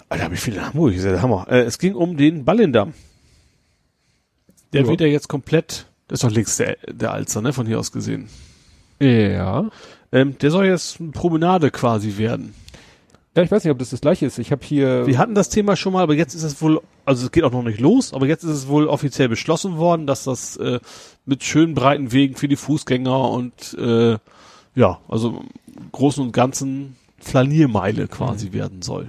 Alter, 0.08 0.24
habe 0.26 0.36
ich 0.36 0.40
viel 0.40 0.54
in 0.54 0.64
Hamburg 0.66 0.94
gesehen, 0.94 1.14
der 1.14 1.22
Hammer. 1.24 1.48
Äh, 1.50 1.62
es 1.62 1.80
ging 1.80 1.96
um 1.96 2.16
den 2.16 2.46
Ballindamm. 2.46 2.94
Der 4.74 4.82
Ja. 4.84 4.88
wird 4.88 5.02
ja 5.02 5.08
jetzt 5.08 5.28
komplett, 5.30 5.88
das 6.08 6.18
ist 6.20 6.24
doch 6.24 6.32
links 6.36 6.58
der, 6.58 6.78
der 6.92 7.12
Alster, 7.12 7.42
ne, 7.42 7.54
von 7.54 7.66
hier 7.66 7.80
aus 7.80 7.92
gesehen. 7.92 8.30
ja. 9.00 9.70
Ähm, 10.14 10.38
der 10.40 10.52
soll 10.52 10.66
jetzt 10.68 11.00
eine 11.00 11.10
Promenade 11.12 11.72
quasi 11.72 12.18
werden. 12.18 12.54
Ja, 13.36 13.44
ich 13.44 13.52
weiß 13.52 13.64
nicht, 13.64 13.72
ob 13.72 13.80
das 13.80 13.92
das 13.92 14.02
gleiche 14.02 14.26
ist. 14.26 14.40
Ich 14.40 14.52
habe 14.52 14.64
hier 14.66 15.08
Wir 15.08 15.18
hatten 15.18 15.36
das 15.36 15.48
Thema 15.48 15.78
schon 15.78 15.94
mal, 15.94 16.04
aber 16.04 16.16
jetzt 16.16 16.34
ist 16.34 16.44
es 16.44 16.62
wohl, 16.62 16.82
also 17.06 17.26
es 17.26 17.32
geht 17.32 17.46
auch 17.46 17.52
noch 17.52 17.64
nicht 17.64 17.80
los, 17.80 18.14
aber 18.14 18.28
jetzt 18.28 18.44
ist 18.44 18.52
es 18.52 18.68
wohl 18.68 18.88
offiziell 18.88 19.30
beschlossen 19.30 19.78
worden, 19.78 20.06
dass 20.06 20.26
das 20.26 20.58
äh, 20.58 20.80
mit 21.26 21.44
schönen 21.44 21.74
breiten 21.74 22.12
Wegen 22.12 22.36
für 22.36 22.50
die 22.50 22.58
Fußgänger 22.58 23.30
und 23.30 23.74
äh, 23.80 24.18
ja, 24.76 25.00
also 25.08 25.44
Großen 25.94 26.24
und 26.24 26.34
Ganzen 26.34 26.98
Flaniermeile 27.20 28.08
quasi 28.08 28.52
werden 28.52 28.82
soll. 28.82 29.08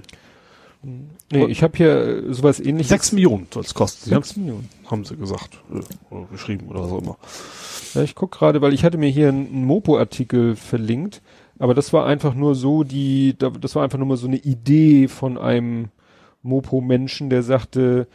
nee, 0.83 1.45
ich 1.45 1.61
habe 1.61 1.75
hier 1.75 1.89
äh, 1.89 2.33
sowas 2.33 2.61
ähnliches. 2.61 2.89
Sechs 2.89 3.11
Millionen 3.11 3.47
soll 3.53 3.63
es 3.63 3.73
kosten. 3.73 4.09
Sechs 4.09 4.37
Millionen. 4.37 4.69
haben 4.89 5.03
sie 5.03 5.17
gesagt 5.17 5.59
äh, 5.73 6.13
oder 6.13 6.27
geschrieben 6.31 6.67
oder 6.67 6.83
was 6.83 6.91
auch 6.91 7.01
immer. 7.01 7.17
Ja, 7.93 8.03
ich 8.03 8.15
guck 8.15 8.31
gerade, 8.31 8.61
weil 8.61 8.73
ich 8.73 8.85
hatte 8.85 8.97
mir 8.97 9.09
hier 9.09 9.29
einen 9.29 9.65
Mopo-Artikel 9.65 10.55
verlinkt, 10.55 11.21
aber 11.63 11.73
das 11.73 11.93
war 11.93 12.05
einfach 12.05 12.33
nur 12.33 12.55
so 12.55 12.83
die, 12.83 13.35
da- 13.37 13.49
das 13.49 13.73
war 13.75 13.83
einfach 13.83 13.97
nur 13.97 14.07
mal 14.07 14.17
so 14.17 14.27
eine 14.27 14.37
Idee 14.37 15.07
von 15.07 15.37
einem 15.37 15.87
Mopo-Menschen, 16.41 17.29
der 17.29 17.41
sagte, 17.43 18.07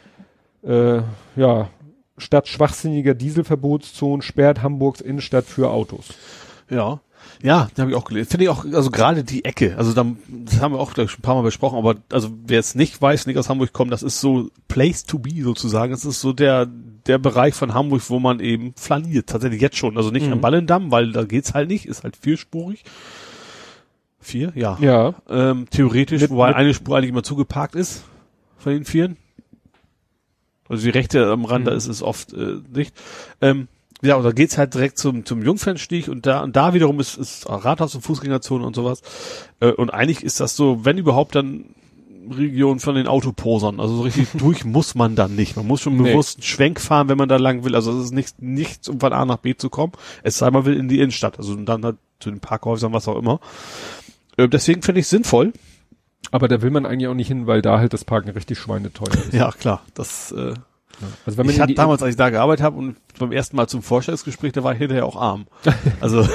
äh, 0.63 1.01
ja, 1.35 1.69
statt 2.17 2.47
schwachsinniger 2.47 3.13
Dieselverbotszonen 3.15 4.21
sperrt 4.21 4.61
Hamburgs 4.61 5.01
Innenstadt 5.01 5.45
für 5.45 5.69
Autos. 5.71 6.09
Ja. 6.69 6.99
Ja, 7.41 7.69
da 7.75 7.81
habe 7.83 7.91
ich 7.91 7.97
auch 7.97 8.03
gelesen. 8.05 8.29
Finde 8.29 8.43
ich 8.45 8.49
auch, 8.49 8.65
also 8.65 8.91
gerade 8.91 9.23
die 9.23 9.45
Ecke, 9.45 9.75
also 9.77 9.93
da, 9.93 10.05
das 10.27 10.59
haben 10.59 10.73
wir 10.73 10.79
auch 10.79 10.93
glaub 10.93 11.05
ich, 11.05 11.11
schon 11.11 11.19
ein 11.19 11.23
paar 11.23 11.35
Mal 11.35 11.41
besprochen, 11.43 11.77
aber 11.77 11.95
also 12.11 12.29
wer 12.45 12.59
es 12.59 12.75
nicht 12.75 13.01
weiß, 13.01 13.27
nicht 13.27 13.37
aus 13.37 13.47
Hamburg 13.49 13.71
kommt, 13.71 13.91
das 13.93 14.03
ist 14.03 14.19
so 14.19 14.49
Place 14.67 15.05
to 15.05 15.19
be 15.19 15.41
sozusagen. 15.41 15.91
Das 15.91 16.03
ist 16.05 16.19
so 16.19 16.33
der, 16.33 16.65
der 17.07 17.17
Bereich 17.17 17.53
von 17.53 17.73
Hamburg, 17.73 18.01
wo 18.09 18.19
man 18.19 18.39
eben 18.41 18.73
flaniert. 18.75 19.27
Tatsächlich 19.27 19.61
jetzt 19.61 19.77
schon. 19.77 19.95
Also 19.97 20.11
nicht 20.11 20.27
Mhm. 20.27 20.33
am 20.33 20.41
Ballendamm, 20.41 20.91
weil 20.91 21.11
da 21.13 21.23
geht's 21.23 21.53
halt 21.53 21.69
nicht, 21.69 21.85
ist 21.85 22.03
halt 22.03 22.17
vierspurig. 22.17 22.83
Vier, 24.21 24.51
ja. 24.55 24.77
Ja, 24.81 25.13
Ähm, 25.29 25.67
theoretisch, 25.69 26.21
Mit- 26.21 26.31
wobei 26.31 26.47
mit- 26.49 26.57
eine 26.57 26.73
Spur 26.73 26.97
eigentlich 26.97 27.09
immer 27.11 27.23
zugeparkt 27.23 27.75
ist 27.75 28.03
von 28.57 28.73
den 28.73 28.85
Vieren. 28.85 29.17
Also 30.67 30.83
die 30.83 30.89
rechte 30.89 31.25
am 31.31 31.45
Rand, 31.45 31.65
da 31.67 31.71
Mhm. 31.71 31.77
ist 31.77 31.87
es 31.87 32.03
oft 32.03 32.33
äh, 32.33 32.57
nicht. 32.73 32.93
Ähm, 33.41 33.67
ja, 34.01 34.15
und 34.15 34.23
da 34.23 34.31
geht's 34.31 34.57
halt 34.57 34.73
direkt 34.75 34.97
zum, 34.97 35.25
zum 35.25 35.41
Jungfernstich 35.43 36.09
und 36.09 36.25
da, 36.25 36.41
und 36.41 36.55
da 36.55 36.73
wiederum 36.73 36.99
ist, 36.99 37.17
ist 37.17 37.49
Rathaus 37.49 37.95
und 37.95 38.01
Fußgängerzone 38.01 38.65
und 38.65 38.75
sowas. 38.75 39.01
Äh, 39.59 39.71
und 39.71 39.89
eigentlich 39.89 40.23
ist 40.23 40.39
das 40.39 40.55
so, 40.55 40.85
wenn 40.85 40.97
überhaupt 40.97 41.35
dann 41.35 41.65
Region 42.29 42.79
von 42.79 42.93
den 42.95 43.07
Autoposern. 43.07 43.79
Also 43.79 43.95
so 43.95 44.01
richtig 44.03 44.27
durch 44.37 44.63
muss 44.63 44.93
man 44.93 45.15
dann 45.15 45.35
nicht. 45.35 45.55
Man 45.55 45.65
muss 45.65 45.81
schon 45.81 45.97
Nee. 45.97 46.11
bewusst 46.11 46.37
einen 46.37 46.43
Schwenk 46.43 46.79
fahren, 46.79 47.09
wenn 47.09 47.17
man 47.17 47.29
da 47.29 47.37
lang 47.37 47.63
will. 47.63 47.73
Also 47.75 47.97
es 47.97 48.05
ist 48.05 48.13
nicht, 48.13 48.39
nichts, 48.41 48.87
um 48.89 48.99
von 48.99 49.11
A 49.13 49.25
nach 49.25 49.37
B 49.37 49.55
zu 49.55 49.69
kommen. 49.69 49.93
Es 50.21 50.37
sei 50.37 50.51
man 50.51 50.65
will 50.65 50.75
in 50.77 50.87
die 50.87 50.99
Innenstadt. 50.99 51.39
Also 51.39 51.55
dann 51.55 51.83
halt 51.83 51.97
zu 52.19 52.29
den 52.29 52.39
Parkhäusern, 52.41 52.93
was 52.93 53.07
auch 53.07 53.17
immer. 53.17 53.39
Äh, 54.39 54.47
deswegen 54.49 54.81
finde 54.81 54.99
ich 55.01 55.05
es 55.05 55.09
sinnvoll. 55.09 55.53
aber 56.31 56.47
da 56.47 56.61
will 56.61 56.69
man 56.71 56.85
eigentlich 56.85 57.07
auch 57.07 57.13
nicht 57.13 57.27
hin, 57.27 57.47
weil 57.47 57.61
da 57.61 57.79
halt 57.79 57.93
das 57.93 58.05
Parken 58.05 58.29
richtig 58.29 58.57
schweineteuer 58.59 59.13
ist. 59.13 59.33
Ja, 59.41 59.51
klar. 59.51 59.81
Das, 59.93 60.31
äh, 60.31 60.53
Also 61.25 61.37
wenn 61.37 61.45
man 61.45 61.55
ich 61.55 61.61
hatte 61.61 61.73
damals, 61.73 62.01
als 62.03 62.11
ich 62.11 62.17
da 62.17 62.29
gearbeitet 62.29 62.63
habe 62.63 62.77
und 62.77 62.97
beim 63.17 63.31
ersten 63.31 63.55
Mal 63.55 63.67
zum 63.67 63.81
Vorstellungsgespräch, 63.81 64.51
da 64.53 64.63
war 64.63 64.73
ich 64.73 64.79
hinterher 64.79 65.05
auch 65.05 65.15
arm. 65.15 65.47
Also, 66.01 66.27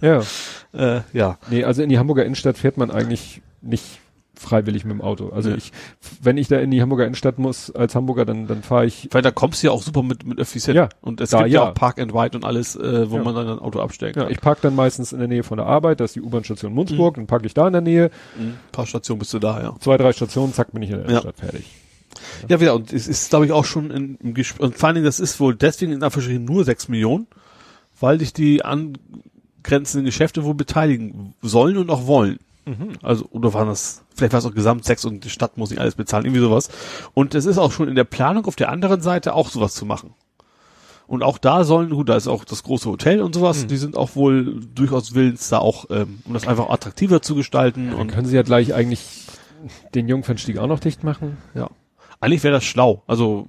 ja, 0.00 0.22
äh, 0.72 1.00
ja. 1.12 1.38
nee, 1.50 1.64
also 1.64 1.82
in 1.82 1.88
die 1.88 1.98
Hamburger 1.98 2.24
Innenstadt 2.24 2.58
fährt 2.58 2.76
man 2.76 2.90
eigentlich 2.90 3.42
nicht 3.60 4.00
freiwillig 4.42 4.84
mit 4.84 4.92
dem 4.92 5.00
Auto. 5.00 5.30
Also 5.30 5.50
Nee. 5.50 5.56
ich, 5.56 5.72
wenn 6.20 6.36
ich 6.36 6.48
da 6.48 6.58
in 6.58 6.70
die 6.70 6.82
Hamburger 6.82 7.04
Innenstadt 7.06 7.38
muss 7.38 7.70
als 7.70 7.94
Hamburger, 7.94 8.24
dann 8.26 8.46
dann 8.46 8.62
fahre 8.62 8.84
ich 8.86 9.08
Weil 9.12 9.22
da 9.22 9.30
kommst 9.30 9.62
du 9.62 9.68
ja 9.68 9.72
auch 9.72 9.82
super 9.82 10.02
mit, 10.02 10.26
mit 10.26 10.38
Öffis 10.38 10.66
hin. 10.66 10.74
Ja, 10.76 10.88
Und 11.00 11.20
es 11.20 11.30
da 11.30 11.38
gibt 11.44 11.50
ja 11.54 11.62
ja. 11.64 11.70
auch 11.70 11.74
Park 11.74 11.98
and 12.00 12.12
Ride 12.14 12.36
und 12.36 12.44
alles, 12.44 12.76
äh, 12.76 13.10
wo 13.10 13.16
Ja. 13.16 13.22
man 13.22 13.34
dann 13.34 13.48
ein 13.48 13.58
Auto 13.58 13.80
abstellen 13.80 14.12
Ja, 14.16 14.24
kann. 14.24 14.32
ich 14.32 14.40
park 14.40 14.60
dann 14.60 14.74
meistens 14.74 15.12
in 15.12 15.18
der 15.20 15.28
Nähe 15.28 15.42
von 15.42 15.56
der 15.56 15.66
Arbeit, 15.66 16.00
da 16.00 16.04
ist 16.04 16.14
die 16.16 16.20
U-Bahn-Station 16.20 16.72
Munzburg, 16.74 17.14
dann 17.14 17.26
parke 17.26 17.46
ich 17.46 17.54
da 17.54 17.66
in 17.66 17.72
der 17.72 17.82
Nähe, 17.82 18.10
Mhm. 18.38 18.42
Ein 18.48 18.58
paar 18.72 18.86
Stationen 18.86 19.18
bist 19.20 19.32
du 19.32 19.38
da, 19.38 19.60
ja. 19.62 19.74
zwei, 19.80 19.96
drei 19.96 20.12
Stationen, 20.12 20.52
zack, 20.52 20.72
bin 20.72 20.82
ich 20.82 20.90
in 20.90 20.98
der 21.02 21.10
Ja. 21.10 21.20
Stadt 21.20 21.36
fertig. 21.38 21.64
Ja, 22.48 22.60
wieder, 22.60 22.74
und 22.74 22.92
es 22.92 23.08
ist, 23.08 23.30
glaube 23.30 23.46
ich, 23.46 23.52
auch 23.52 23.64
schon 23.64 23.90
in, 23.90 24.16
im 24.22 24.34
Gespräch, 24.34 24.60
und 24.60 24.76
vor 24.76 24.88
allen 24.88 24.96
Dingen, 24.96 25.06
das 25.06 25.18
ist 25.20 25.40
wohl 25.40 25.54
deswegen 25.54 25.92
in 25.92 26.02
Anführungsstrichen 26.02 26.44
nur 26.44 26.64
6 26.64 26.88
Millionen, 26.88 27.26
weil 28.00 28.18
dich 28.18 28.32
die 28.32 28.64
angrenzenden 28.64 30.04
Geschäfte 30.04 30.44
wohl 30.44 30.54
beteiligen 30.54 31.34
sollen 31.42 31.76
und 31.78 31.88
auch 31.90 32.06
wollen. 32.06 32.38
Also, 33.02 33.26
oder 33.30 33.52
waren 33.54 33.68
das, 33.68 34.04
vielleicht 34.14 34.32
war 34.32 34.38
es 34.38 34.46
auch 34.46 34.54
gesamt 34.54 34.84
sechs 34.84 35.04
und 35.04 35.24
die 35.24 35.30
Stadt 35.30 35.56
muss 35.56 35.70
nicht 35.70 35.80
alles 35.80 35.96
bezahlen, 35.96 36.24
irgendwie 36.24 36.42
sowas. 36.42 36.68
Und 37.14 37.34
es 37.34 37.44
ist 37.44 37.58
auch 37.58 37.72
schon 37.72 37.88
in 37.88 37.94
der 37.94 38.04
Planung 38.04 38.46
auf 38.46 38.56
der 38.56 38.70
anderen 38.70 39.00
Seite 39.00 39.34
auch 39.34 39.48
sowas 39.48 39.74
zu 39.74 39.84
machen. 39.84 40.14
Und 41.08 41.22
auch 41.22 41.38
da 41.38 41.64
sollen, 41.64 41.90
gut, 41.90 42.08
da 42.08 42.16
ist 42.16 42.28
auch 42.28 42.44
das 42.44 42.62
große 42.62 42.88
Hotel 42.88 43.20
und 43.20 43.34
sowas, 43.34 43.66
die 43.66 43.76
sind 43.76 43.96
auch 43.96 44.14
wohl 44.14 44.60
durchaus 44.74 45.14
willens, 45.14 45.48
da 45.48 45.58
auch, 45.58 45.86
ähm, 45.90 46.20
um 46.24 46.32
das 46.32 46.46
einfach 46.46 46.70
attraktiver 46.70 47.20
zu 47.20 47.34
gestalten 47.34 47.90
Dann 47.90 48.00
und 48.00 48.06
können 48.08 48.26
sie 48.26 48.36
ja 48.36 48.42
gleich 48.42 48.72
eigentlich 48.72 49.26
den 49.94 50.08
Jungfernstieg 50.08 50.58
auch 50.58 50.68
noch 50.68 50.80
dicht 50.80 51.04
machen. 51.04 51.36
Ja. 51.54 51.68
Eigentlich 52.20 52.44
wäre 52.44 52.54
das 52.54 52.64
schlau. 52.64 53.02
Also, 53.06 53.46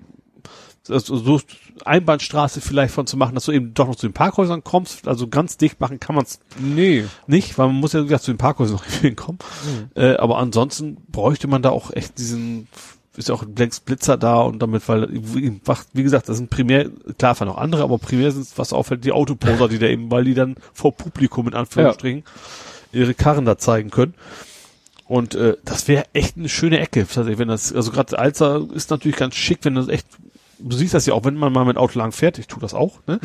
also 0.90 1.16
so 1.18 1.40
Einbahnstraße 1.86 2.60
vielleicht 2.62 2.94
von 2.94 3.08
zu 3.08 3.16
machen, 3.18 3.36
dass 3.36 3.46
du 3.46 3.52
eben 3.52 3.74
doch 3.74 3.88
noch 3.88 3.96
zu 3.96 4.08
den 4.08 4.14
Parkhäusern 4.14 4.64
kommst. 4.64 5.08
Also 5.08 5.28
ganz 5.28 5.58
dicht 5.58 5.80
machen 5.80 6.00
kann 6.00 6.16
man 6.16 6.26
es 6.26 6.40
Nee. 6.60 7.06
nicht, 7.28 7.58
weil 7.58 7.68
man 7.68 7.78
muss 7.78 7.94
ja 7.94 8.02
wie 8.02 8.06
gesagt, 8.06 8.24
zu 8.24 8.34
den 8.34 8.38
Parkhäusern 8.38 8.76
noch 8.78 8.86
hinkommen. 8.86 9.40
Äh, 9.96 10.16
aber 10.16 10.38
ansonsten 10.40 10.98
bräuchte 11.10 11.48
man 11.48 11.62
da 11.62 11.70
auch 11.70 11.92
echt 11.92 12.18
diesen, 12.18 12.68
ist 13.16 13.30
ja 13.30 13.36
auch 13.36 13.46
längst 13.56 13.86
Blitzer 13.86 14.18
da 14.18 14.42
und 14.42 14.60
damit, 14.60 14.88
weil, 14.90 15.08
wie 15.12 16.04
gesagt, 16.04 16.28
das 16.30 16.38
sind 16.38 16.50
primär, 16.50 16.90
klar 17.18 17.36
fahren 17.36 17.50
auch 17.50 17.58
andere, 17.58 17.84
aber 17.84 17.98
primär 17.98 18.32
sind 18.32 18.42
es, 18.42 18.58
was 18.58 18.74
auffällt, 18.74 19.06
die 19.06 19.12
Autoposer, 19.14 19.70
die 19.70 19.80
da 19.80 19.88
eben, 19.88 20.12
weil 20.12 20.26
die 20.26 20.34
dann 20.34 20.56
vor 20.74 20.94
Publikum 20.96 21.48
in 21.48 21.54
Anführungsstrichen 21.54 22.24
ihre 22.92 23.14
Karren 23.14 23.46
da 23.46 23.58
zeigen 23.58 23.90
können. 23.90 24.16
Und 25.06 25.36
äh, 25.36 25.58
das 25.64 25.88
wäre 25.88 26.06
echt 26.14 26.38
eine 26.38 26.50
schöne 26.50 26.80
Ecke, 26.80 27.02
tatsächlich, 27.02 27.38
wenn 27.38 27.48
das, 27.50 27.74
also 27.74 27.92
gerade 27.92 28.18
Alzer 28.18 28.68
ist 28.74 28.90
natürlich 28.90 29.18
ganz 29.18 29.36
schick, 29.36 29.60
wenn 29.64 29.76
das 29.76 29.88
echt 29.90 30.08
du 30.60 30.76
siehst 30.78 30.94
das 30.94 31.06
ja 31.06 31.14
auch, 31.14 31.24
wenn 31.26 31.36
man 31.36 31.52
mal 31.54 31.66
mit 31.66 31.78
Auto 31.78 31.98
lang 32.00 32.12
fährt, 32.12 32.38
ich 32.40 32.48
tue 32.48 32.60
das 32.62 32.74
auch, 32.74 33.00
ne? 33.08 33.20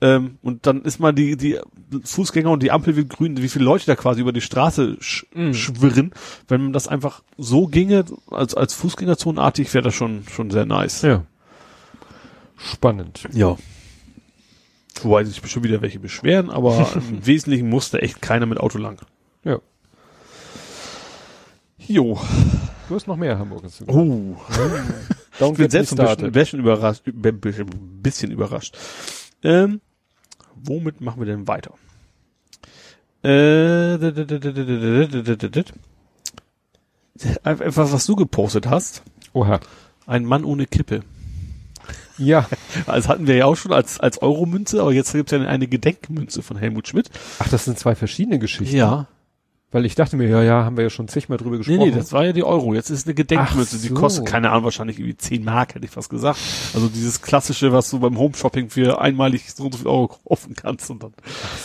Ähm, 0.00 0.38
und 0.42 0.66
dann 0.66 0.82
ist 0.82 1.00
mal 1.00 1.12
die, 1.12 1.36
die 1.36 1.58
Fußgänger 2.04 2.50
und 2.50 2.62
die 2.62 2.70
Ampel 2.70 2.96
wird 2.96 3.10
grün, 3.10 3.36
wie 3.42 3.48
viele 3.48 3.64
Leute 3.64 3.86
da 3.86 3.96
quasi 3.96 4.20
über 4.20 4.32
die 4.32 4.40
Straße 4.40 4.96
sch 5.00 5.26
Mhm. 5.34 5.54
schwirren. 5.54 6.12
Wenn 6.48 6.62
man 6.62 6.72
das 6.72 6.86
einfach 6.88 7.22
so 7.38 7.66
ginge, 7.66 8.04
als, 8.30 8.54
als 8.54 8.74
Fußgängerzonenartig, 8.74 9.72
wäre 9.74 9.84
das 9.84 9.94
schon, 9.94 10.24
schon 10.30 10.50
sehr 10.50 10.66
nice. 10.66 11.02
Ja. 11.02 11.24
Spannend. 12.56 13.24
Ja. 13.32 13.56
Wobei 15.02 15.24
sich 15.24 15.42
bestimmt 15.42 15.64
wieder 15.64 15.82
welche 15.82 15.98
beschweren, 15.98 16.50
aber 16.50 16.88
im 17.10 17.26
Wesentlichen 17.26 17.68
musste 17.68 18.00
echt 18.02 18.22
keiner 18.22 18.46
mit 18.46 18.58
Auto 18.58 18.78
lang. 18.78 19.00
Ja. 19.44 19.58
Jo. 21.78 22.18
Du 22.88 22.94
hast 22.94 23.06
noch 23.06 23.16
mehr 23.16 23.38
Hamburgers. 23.38 23.76
zu 23.76 23.84
Oh. 23.88 24.36
Don't 25.40 25.52
Ich 25.52 25.58
bin 25.58 25.70
selbst 25.70 25.98
ein 25.98 26.06
bisschen, 26.16 26.32
bisschen 26.32 26.60
überrascht, 26.60 27.06
ein 27.06 27.40
bisschen- 27.40 27.66
bisschen 28.02 28.30
überrascht. 28.30 28.76
Ähm, 29.42 29.80
womit 30.54 31.00
machen 31.00 31.20
wir 31.20 31.26
denn 31.26 31.46
weiter? 31.48 31.74
Äh, 33.24 33.94
etwas, 37.44 37.92
was 37.92 38.06
du 38.06 38.16
gepostet 38.16 38.68
hast. 38.68 39.02
Oha. 39.32 39.60
Ein 40.06 40.24
Mann 40.24 40.44
ohne 40.44 40.66
Kippe. 40.66 41.00
Ja. 42.18 42.46
Das 42.86 43.08
hatten 43.08 43.26
wir 43.26 43.36
ja 43.36 43.46
auch 43.46 43.56
schon 43.56 43.72
als, 43.72 43.98
als 43.98 44.22
Euromünze, 44.22 44.80
aber 44.80 44.92
jetzt 44.92 45.12
gibt's 45.12 45.32
ja 45.32 45.40
eine 45.40 45.66
Gedenkmünze 45.66 46.42
von 46.42 46.56
Helmut 46.56 46.86
Schmidt. 46.88 47.10
Ach, 47.38 47.48
das 47.48 47.64
sind 47.64 47.78
zwei 47.78 47.94
verschiedene 47.94 48.38
Geschichten. 48.38 48.76
Ja. 48.76 49.08
Weil 49.74 49.86
ich 49.86 49.96
dachte 49.96 50.16
mir, 50.16 50.28
ja, 50.28 50.40
ja, 50.40 50.64
haben 50.64 50.76
wir 50.76 50.84
ja 50.84 50.90
schon 50.90 51.08
zigmal 51.08 51.36
drüber 51.36 51.56
Nee, 51.56 51.64
gesprochen. 51.64 51.78
nee, 51.80 51.90
das 51.90 52.12
war 52.12 52.24
ja 52.24 52.32
die 52.32 52.44
Euro. 52.44 52.74
Jetzt 52.74 52.90
ist 52.90 53.08
eine 53.08 53.14
Gedenkmünze. 53.14 53.74
Ach 53.76 53.82
Die 53.82 53.88
so. 53.88 53.94
kostet, 53.94 54.24
keine 54.26 54.50
Ahnung, 54.50 54.62
wahrscheinlich 54.62 55.00
irgendwie 55.00 55.16
10 55.16 55.42
Mark, 55.42 55.74
hätte 55.74 55.84
ich 55.84 55.90
fast 55.90 56.10
gesagt. 56.10 56.38
Also 56.74 56.86
dieses 56.88 57.22
klassische, 57.22 57.72
was 57.72 57.90
du 57.90 57.98
beim 57.98 58.16
Home-Shopping 58.16 58.70
für 58.70 59.00
einmalig 59.00 59.52
so 59.52 59.64
und 59.64 59.72
so 59.72 59.78
viel 59.78 59.88
Euro 59.88 60.06
kaufen 60.28 60.54
kannst 60.54 60.88
und 60.90 61.02
dann. 61.02 61.12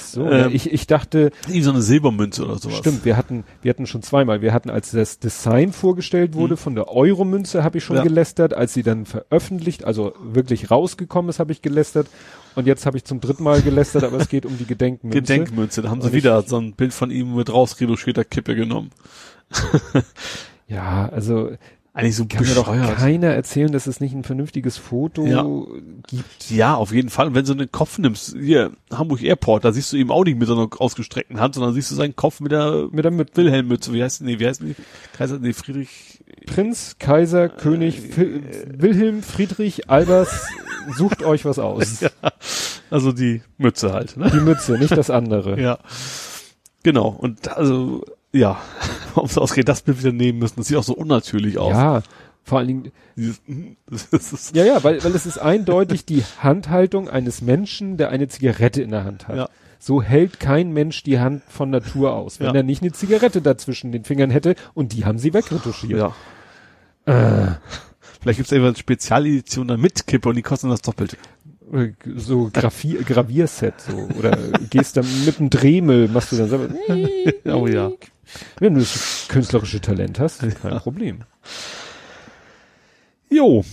so, 0.04 0.24
ähm, 0.26 0.32
ja, 0.32 0.48
ich, 0.48 0.74
ich 0.74 0.88
dachte, 0.88 1.30
Irgendwie 1.44 1.62
so 1.62 1.70
eine 1.70 1.84
Silbermünze 1.84 2.44
oder 2.46 2.58
sowas. 2.58 2.78
stimmt, 2.78 3.06
wir 3.06 3.16
hatten, 3.16 3.44
wir 3.62 3.70
hatten 3.70 3.86
schon 3.86 4.02
zweimal. 4.02 4.42
Wir 4.42 4.54
hatten, 4.54 4.72
als 4.72 4.90
das 4.90 5.20
Design 5.20 5.72
vorgestellt 5.72 6.34
wurde 6.34 6.58
von 6.58 6.74
der 6.74 6.90
Euromünze, 6.90 7.64
habe 7.64 7.78
ich 7.78 7.84
schon 7.84 7.98
Ja. 7.98 8.02
gelästert. 8.02 8.56
Als 8.56 8.74
sie 8.74 8.82
dann 8.82 9.06
veröffentlicht, 9.06 9.84
also 9.84 10.14
wirklich 10.20 10.72
rausgekommen 10.72 11.30
ist, 11.30 11.38
habe 11.40 11.52
ich 11.52 11.62
gelästert. 11.62 12.08
Und 12.60 12.68
jetzt 12.68 12.86
habe 12.86 12.98
ich 12.98 13.06
zum 13.06 13.22
dritten 13.22 13.44
Mal 13.44 13.62
gelästert, 13.62 14.04
aber 14.04 14.18
es 14.18 14.28
geht 14.28 14.46
um 14.46 14.58
die 14.58 14.66
Gedenkmünze. 14.66 15.22
Gedenkmünze. 15.22 15.82
Da 15.82 15.90
haben 15.90 16.02
sie 16.02 16.08
Und 16.08 16.14
ich- 16.14 16.24
wieder 16.24 16.42
so 16.42 16.58
ein 16.58 16.74
Bild 16.74 16.94
von 16.94 17.10
ihm 17.10 17.34
mit 17.36 17.50
rausreduschierter 17.52 18.26
Kippe 18.26 18.54
genommen. 18.54 18.90
Ja, 20.68 21.08
also 21.08 21.52
Eigentlich 22.00 22.16
so 22.16 22.26
kann 22.26 22.46
mir 22.46 22.56
doch 22.56 22.68
keiner 22.96 23.28
erzählen, 23.28 23.72
dass 23.72 23.88
es 23.88 24.00
nicht 24.00 24.14
ein 24.14 24.24
vernünftiges 24.24 24.78
Foto 24.78 25.26
Ja. 25.26 25.46
gibt. 26.08 26.50
Ja, 26.50 26.76
auf 26.76 26.92
jeden 26.94 27.10
Fall. 27.10 27.28
Und 27.28 27.36
wenn 27.36 27.46
du 27.46 27.52
einen 27.54 27.72
Kopf 27.72 27.98
nimmst, 27.98 28.36
hier, 28.40 28.72
Hamburg 28.94 29.22
Airport, 29.22 29.66
da 29.66 29.72
siehst 29.72 29.94
du 29.94 29.98
eben 29.98 30.12
auch 30.12 30.24
nicht 30.24 30.38
mit 30.38 30.48
so 30.48 30.54
einer 30.56 30.70
ausgestreckten 30.80 31.40
Hand, 31.40 31.56
sondern 31.56 31.74
siehst 31.74 31.92
du 31.92 31.96
seinen 31.96 32.16
Kopf 32.16 32.40
mit 32.40 32.52
der, 32.52 32.88
Mit 32.92 33.04
der 33.06 33.12
mit 33.12 33.36
Wilhelmmütze. 33.38 33.94
Wie 33.94 34.04
heißt, 34.04 34.22
nee, 34.22 34.40
wie 34.40 34.48
heißt 34.48 34.62
die? 34.62 34.76
Kaiser, 35.18 35.40
nee, 35.40 35.54
Friedrich, 35.54 36.24
Prinz, 36.46 36.96
Kaiser, 37.00 37.50
König, 37.50 38.00
Fi- 38.00 38.42
Wilhelm, 38.78 39.22
Friedrich, 39.24 39.90
Albers, 39.90 40.48
sucht 40.98 41.24
euch 41.24 41.46
was 41.46 41.60
aus. 41.60 42.00
also 42.90 43.12
die 43.12 43.42
Mütze 43.58 43.94
halt, 43.94 44.18
ne? 44.18 44.30
Die 44.34 44.40
Mütze, 44.40 44.74
nicht 44.78 44.96
das 44.98 45.10
andere. 45.10 45.60
Ja. 45.62 45.80
Genau. 46.84 47.10
Und 47.10 47.50
also, 47.50 48.04
ja, 48.32 48.60
warum 49.16 49.30
es 49.30 49.38
ausgeht, 49.38 49.68
das 49.70 49.82
Bild 49.82 50.00
wieder 50.00 50.12
nehmen 50.12 50.40
müssen. 50.40 50.56
Das 50.58 50.68
sieht 50.68 50.78
auch 50.78 50.84
so 50.84 50.94
unnatürlich 50.96 51.58
aus. 51.58 51.72
Ja, 51.74 52.02
vor 52.44 52.60
allen 52.60 52.68
Dingen, 52.68 52.92
Dieses, 53.16 53.42
ist, 54.12 54.56
ja, 54.56 54.66
ja, 54.66 54.84
weil, 54.84 55.04
weil 55.04 55.14
es 55.16 55.26
ist 55.26 55.38
eindeutig 55.38 56.06
die 56.06 56.24
Handhaltung 56.42 57.10
eines 57.10 57.42
Menschen, 57.42 57.98
der 57.98 58.10
eine 58.10 58.28
Zigarette 58.28 58.82
in 58.82 58.92
der 58.92 59.04
Hand 59.04 59.28
hat. 59.28 59.36
Ja. 59.38 59.50
So 59.82 60.02
hält 60.02 60.40
kein 60.40 60.72
Mensch 60.74 61.04
die 61.04 61.20
Hand 61.20 61.42
von 61.48 61.70
Natur 61.70 62.14
aus, 62.14 62.40
wenn 62.40 62.48
Ja. 62.48 62.54
er 62.56 62.64
nicht 62.64 62.82
eine 62.82 62.92
Zigarette 62.92 63.42
dazwischen 63.42 63.92
den 63.92 64.04
Fingern 64.04 64.30
hätte 64.30 64.56
und 64.74 64.94
die 64.94 65.06
haben 65.06 65.18
sie 65.20 65.34
wegretuschiert. 65.34 66.00
ja. 66.00 66.14
Äh, 67.06 67.56
Vielleicht 68.22 68.38
gibt 68.40 68.48
es 68.48 68.52
irgendwann 68.52 68.74
eine 68.74 68.78
Spezialedition 68.78 69.68
da 69.70 69.78
mit 69.78 70.06
Kippe 70.06 70.28
und 70.30 70.36
die 70.36 70.42
kosten 70.42 70.70
das 70.70 70.82
Doppelte. 70.82 71.16
so 72.18 72.50
Grafi 72.52 72.98
Gravierset 73.06 73.76
so 73.80 74.10
oder 74.18 74.38
gehst 74.70 74.98
dann 74.98 75.06
mit 75.26 75.40
einem 75.40 75.50
Dremel 75.50 76.10
machst 76.10 76.32
du 76.34 76.36
dann 76.36 76.50
selber 76.50 76.68
Oh 77.46 77.68
ja. 77.68 77.92
Wenn 78.60 78.74
du 78.76 78.80
das 78.82 79.26
künstlerische 79.28 79.82
Talent 79.82 80.20
hast 80.20 80.42
kein 80.62 80.80
Problem 80.80 81.24
Jo. 83.30 83.64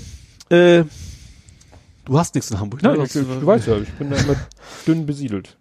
Äh, 0.51 0.85
du 2.05 2.19
hast 2.19 2.35
nichts 2.35 2.51
in 2.51 2.61
Hamburg, 2.61 2.83
ne? 2.83 2.91
Nein, 2.91 2.99
Du 2.99 3.03
ich, 3.05 3.15
hast- 3.15 3.43
du 3.43 3.47
weißt 3.47 3.67
ja 3.69 3.79
ich 3.79 3.91
bin 3.93 4.11
da 4.11 4.17
immer 4.17 4.37
dünn 4.87 5.07
besiedelt 5.07 5.57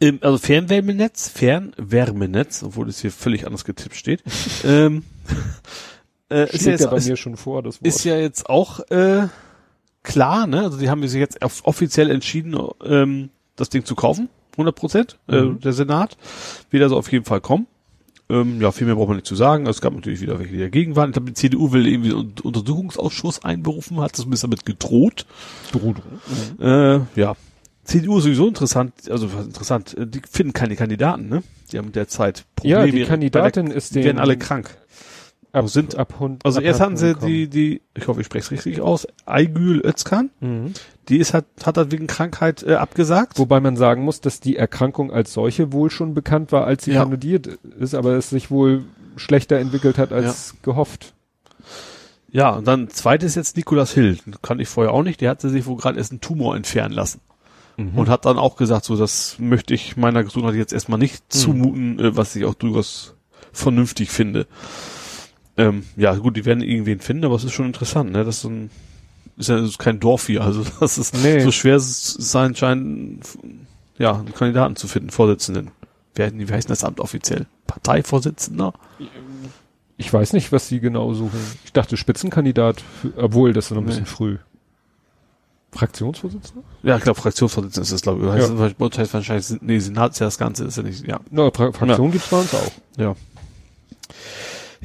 Ähm, 0.00 0.18
also 0.20 0.38
Fernwärmenetz, 0.38 1.28
Fernwärmenetz, 1.30 2.62
obwohl 2.62 2.88
es 2.88 3.00
hier 3.00 3.10
völlig 3.10 3.46
anders 3.46 3.64
getippt 3.64 3.96
steht. 3.96 4.22
ähm, 4.64 5.02
äh, 6.30 6.44
ist, 6.44 6.52
ja 6.52 6.58
steht 6.58 6.64
ja 6.66 6.70
jetzt, 6.72 6.90
bei 6.90 6.96
ist, 6.98 7.08
mir 7.08 7.16
schon 7.16 7.36
vor 7.36 7.62
das 7.62 7.76
Wort 7.80 7.86
ist 7.86 8.04
ja 8.04 8.16
jetzt 8.18 8.48
auch 8.50 8.80
äh, 8.90 9.28
klar, 10.02 10.46
ne? 10.46 10.60
Also 10.62 10.78
die 10.78 10.90
haben 10.90 11.06
sich 11.08 11.18
jetzt 11.18 11.42
off- 11.42 11.64
offiziell 11.64 12.10
entschieden, 12.10 12.54
ähm, 12.84 13.30
das 13.56 13.70
Ding 13.70 13.84
zu 13.86 13.94
kaufen, 13.94 14.28
100 14.52 14.74
Prozent. 14.76 15.18
Äh, 15.26 15.40
Mhm. 15.40 15.60
der 15.60 15.72
Senat 15.72 16.16
wird 16.70 16.82
also 16.82 16.96
auf 16.98 17.10
jeden 17.10 17.24
Fall 17.24 17.40
kommen. 17.40 17.66
Ähm, 18.30 18.60
ja, 18.60 18.72
viel 18.72 18.86
mehr 18.86 18.96
braucht 18.96 19.08
man 19.08 19.16
nicht 19.16 19.26
zu 19.26 19.34
sagen. 19.36 19.66
Es 19.66 19.80
gab 19.80 19.94
natürlich 19.94 20.20
wieder 20.20 20.38
welche, 20.38 20.52
die 20.52 20.58
dagegen 20.60 20.96
waren. 20.96 21.10
Ich 21.10 21.14
glaube, 21.14 21.28
die 21.30 21.34
CDU 21.34 21.72
will 21.72 21.86
irgendwie 21.86 22.10
einen 22.10 22.18
Un- 22.20 22.32
Untersuchungsausschuss 22.42 23.42
einberufen, 23.44 24.00
hat 24.00 24.18
das 24.18 24.26
ein 24.26 24.30
bisschen 24.30 24.50
damit 24.50 24.66
gedroht. 24.66 25.24
Äh, 26.60 27.00
ja. 27.20 27.34
CDU 27.84 28.18
ist 28.18 28.24
sowieso 28.24 28.48
interessant, 28.48 28.92
also 29.10 29.28
interessant, 29.28 29.96
äh, 29.96 30.06
die 30.06 30.20
finden 30.30 30.52
keine 30.52 30.76
Kandidaten, 30.76 31.28
ne? 31.30 31.42
Die 31.72 31.78
haben 31.78 31.90
derzeit 31.92 32.44
ja 32.62 32.84
die 32.84 32.92
bei 32.92 32.98
der- 32.98 33.06
Kandidatin 33.06 33.66
ist 33.68 33.90
die 33.94 34.00
den 34.00 34.04
werden 34.04 34.18
alle 34.18 34.36
krank. 34.36 34.76
Ab, 35.58 35.68
sind- 35.68 35.96
ab 35.96 36.14
Hund, 36.20 36.44
Also 36.44 36.58
ab 36.58 36.64
erst 36.64 36.80
hatten 36.80 36.96
sie 36.96 37.14
die, 37.14 37.48
die, 37.48 37.82
ich 37.94 38.06
hoffe, 38.08 38.20
ich 38.20 38.26
spreche 38.26 38.44
es 38.44 38.50
richtig 38.50 38.80
aus, 38.80 39.06
Aygül 39.26 39.80
Özkan. 39.84 40.30
Mhm. 40.40 40.72
die 41.08 41.18
ist 41.18 41.32
hat, 41.34 41.46
hat 41.64 41.76
halt 41.78 41.90
wegen 41.90 42.06
Krankheit 42.06 42.62
äh, 42.62 42.74
abgesagt. 42.74 43.38
Wobei 43.38 43.60
man 43.60 43.76
sagen 43.76 44.02
muss, 44.04 44.20
dass 44.20 44.40
die 44.40 44.56
Erkrankung 44.56 45.10
als 45.12 45.32
solche 45.32 45.72
wohl 45.72 45.90
schon 45.90 46.14
bekannt 46.14 46.52
war, 46.52 46.64
als 46.66 46.84
sie 46.84 46.92
Ja. 46.92 47.02
kandidiert 47.02 47.46
ist, 47.78 47.94
aber 47.94 48.12
es 48.12 48.30
sich 48.30 48.50
wohl 48.50 48.84
schlechter 49.16 49.56
entwickelt 49.58 49.98
hat 49.98 50.12
als 50.12 50.54
gehofft. 50.62 51.14
Ja, 52.30 52.50
und 52.50 52.66
dann 52.68 52.88
zweites 52.90 53.34
jetzt 53.36 53.56
Nikolas 53.56 53.92
Hill, 53.92 54.18
kann 54.42 54.60
ich 54.60 54.68
vorher 54.68 54.92
auch 54.92 55.02
nicht, 55.02 55.20
der 55.22 55.30
hatte 55.30 55.48
sich 55.48 55.64
wohl 55.66 55.76
gerade 55.78 55.96
erst 55.98 56.12
einen 56.12 56.20
Tumor 56.20 56.56
entfernen 56.56 56.94
lassen. 56.94 57.20
Und 57.94 58.08
hat 58.08 58.24
dann 58.24 58.38
auch 58.38 58.56
gesagt, 58.56 58.84
so, 58.84 58.96
das 58.96 59.36
möchte 59.38 59.72
ich 59.72 59.96
meiner 59.96 60.24
Gesundheit 60.24 60.56
jetzt 60.56 60.72
erstmal 60.72 60.98
nicht 60.98 61.32
zumuten, 61.32 62.00
äh, 62.00 62.16
was 62.16 62.34
ich 62.34 62.44
auch 62.44 62.54
durchaus 62.54 63.14
vernünftig 63.52 64.10
finde. 64.10 64.48
Ähm, 65.58 65.84
ja, 65.96 66.14
gut, 66.14 66.36
die 66.36 66.44
werden 66.46 66.62
irgendwen 66.62 67.00
finden, 67.00 67.24
aber 67.24 67.34
es 67.34 67.44
ist 67.44 67.52
schon 67.52 67.66
interessant, 67.66 68.12
ne? 68.12 68.24
Das 68.24 68.38
ist 68.38 68.44
ein, 68.44 68.70
ist 69.36 69.48
ja 69.48 69.58
ist 69.58 69.78
kein 69.78 70.00
Dorf 70.00 70.26
hier, 70.26 70.42
also 70.42 70.64
das 70.80 70.96
ist 70.98 71.14
Nee. 71.14 71.40
so 71.40 71.50
schwer 71.50 71.78
sein 71.80 72.54
scheint, 72.54 73.26
ja, 73.98 74.14
einen 74.16 74.32
Kandidaten 74.34 74.76
zu 74.76 74.88
finden, 74.88 75.10
Vorsitzenden. 75.10 75.72
Wer, 76.14 76.32
wie 76.32 76.42
heißt 76.52 76.68
denn 76.68 76.72
das 76.72 76.84
Amt 76.84 77.00
offiziell? 77.00 77.46
Parteivorsitzender? 77.66 78.72
Ich 79.96 80.12
weiß 80.12 80.32
nicht, 80.32 80.52
was 80.52 80.68
sie 80.68 80.78
genau 80.80 81.12
suchen. 81.14 81.38
Ich 81.64 81.72
dachte 81.72 81.96
Spitzenkandidat, 81.96 82.82
obwohl 83.16 83.52
das 83.52 83.66
ist 83.66 83.70
noch 83.72 83.78
ein 83.78 83.86
bisschen 83.86 84.02
Nee. 84.04 84.08
früh. 84.08 84.38
Fraktionsvorsitzender? 85.72 86.62
Ja, 86.82 86.96
ich 86.96 87.02
glaube, 87.02 87.20
Fraktionsvorsitzender 87.20 87.82
ist 87.82 87.92
das, 87.92 88.02
glaube 88.02 88.20
ich. 88.20 88.42
Ja. 88.42 88.48
das- 88.78 88.98
heißt 88.98 89.12
wahrscheinlich, 89.14 89.46
nee, 89.60 89.78
Senat 89.80 90.12
ist 90.12 90.20
ja 90.20 90.26
das 90.26 90.38
Ganze, 90.38 90.64
ist 90.64 90.76
ja 90.76 90.82
nicht, 90.82 91.06
ja. 91.06 91.20
Na, 91.30 91.50
Fra 91.50 91.72
Fraktion 91.72 92.10
gibt's 92.10 92.28
bei 92.28 92.38
uns 92.40 92.54
auch. 92.54 92.72
Ja. 92.96 93.14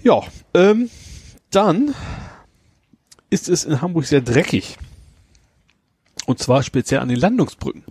Ja, 0.02 0.22
ähm, 0.54 0.90
dann 1.52 1.94
ist 3.30 3.50
es 3.50 3.66
in 3.66 3.82
Hamburg 3.82 4.06
sehr 4.06 4.22
dreckig. 4.22 4.78
Und 6.26 6.40
zwar 6.40 6.64
speziell 6.64 7.00
an 7.02 7.10
den 7.10 7.20
Landungsbrücken. 7.20 7.84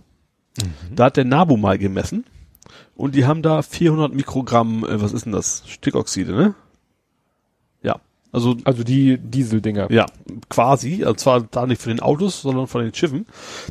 Da 0.93 1.05
hat 1.05 1.17
der 1.17 1.25
NABU 1.25 1.57
mal 1.57 1.77
gemessen. 1.77 2.25
Und 2.95 3.15
die 3.15 3.25
haben 3.25 3.41
da 3.41 3.61
400 3.61 4.13
Mikrogramm, 4.13 4.85
äh, 4.85 5.01
was 5.01 5.13
ist 5.13 5.25
denn 5.25 5.31
das? 5.31 5.63
Stickoxide, 5.67 6.31
ne? 6.31 6.55
Ja. 7.81 7.99
Also, 8.31 8.57
Also 8.63 8.83
die 8.83 9.17
Dieseldinger. 9.17 9.91
ja, 9.91 10.05
quasi. 10.49 11.03
Und 11.03 11.19
zwar 11.19 11.41
da 11.41 11.65
nicht 11.65 11.81
für 11.81 11.89
den 11.89 11.99
Autos, 11.99 12.41
sondern 12.41 12.67
von 12.67 12.83
den 12.83 12.93
Schiffen. 12.93 13.25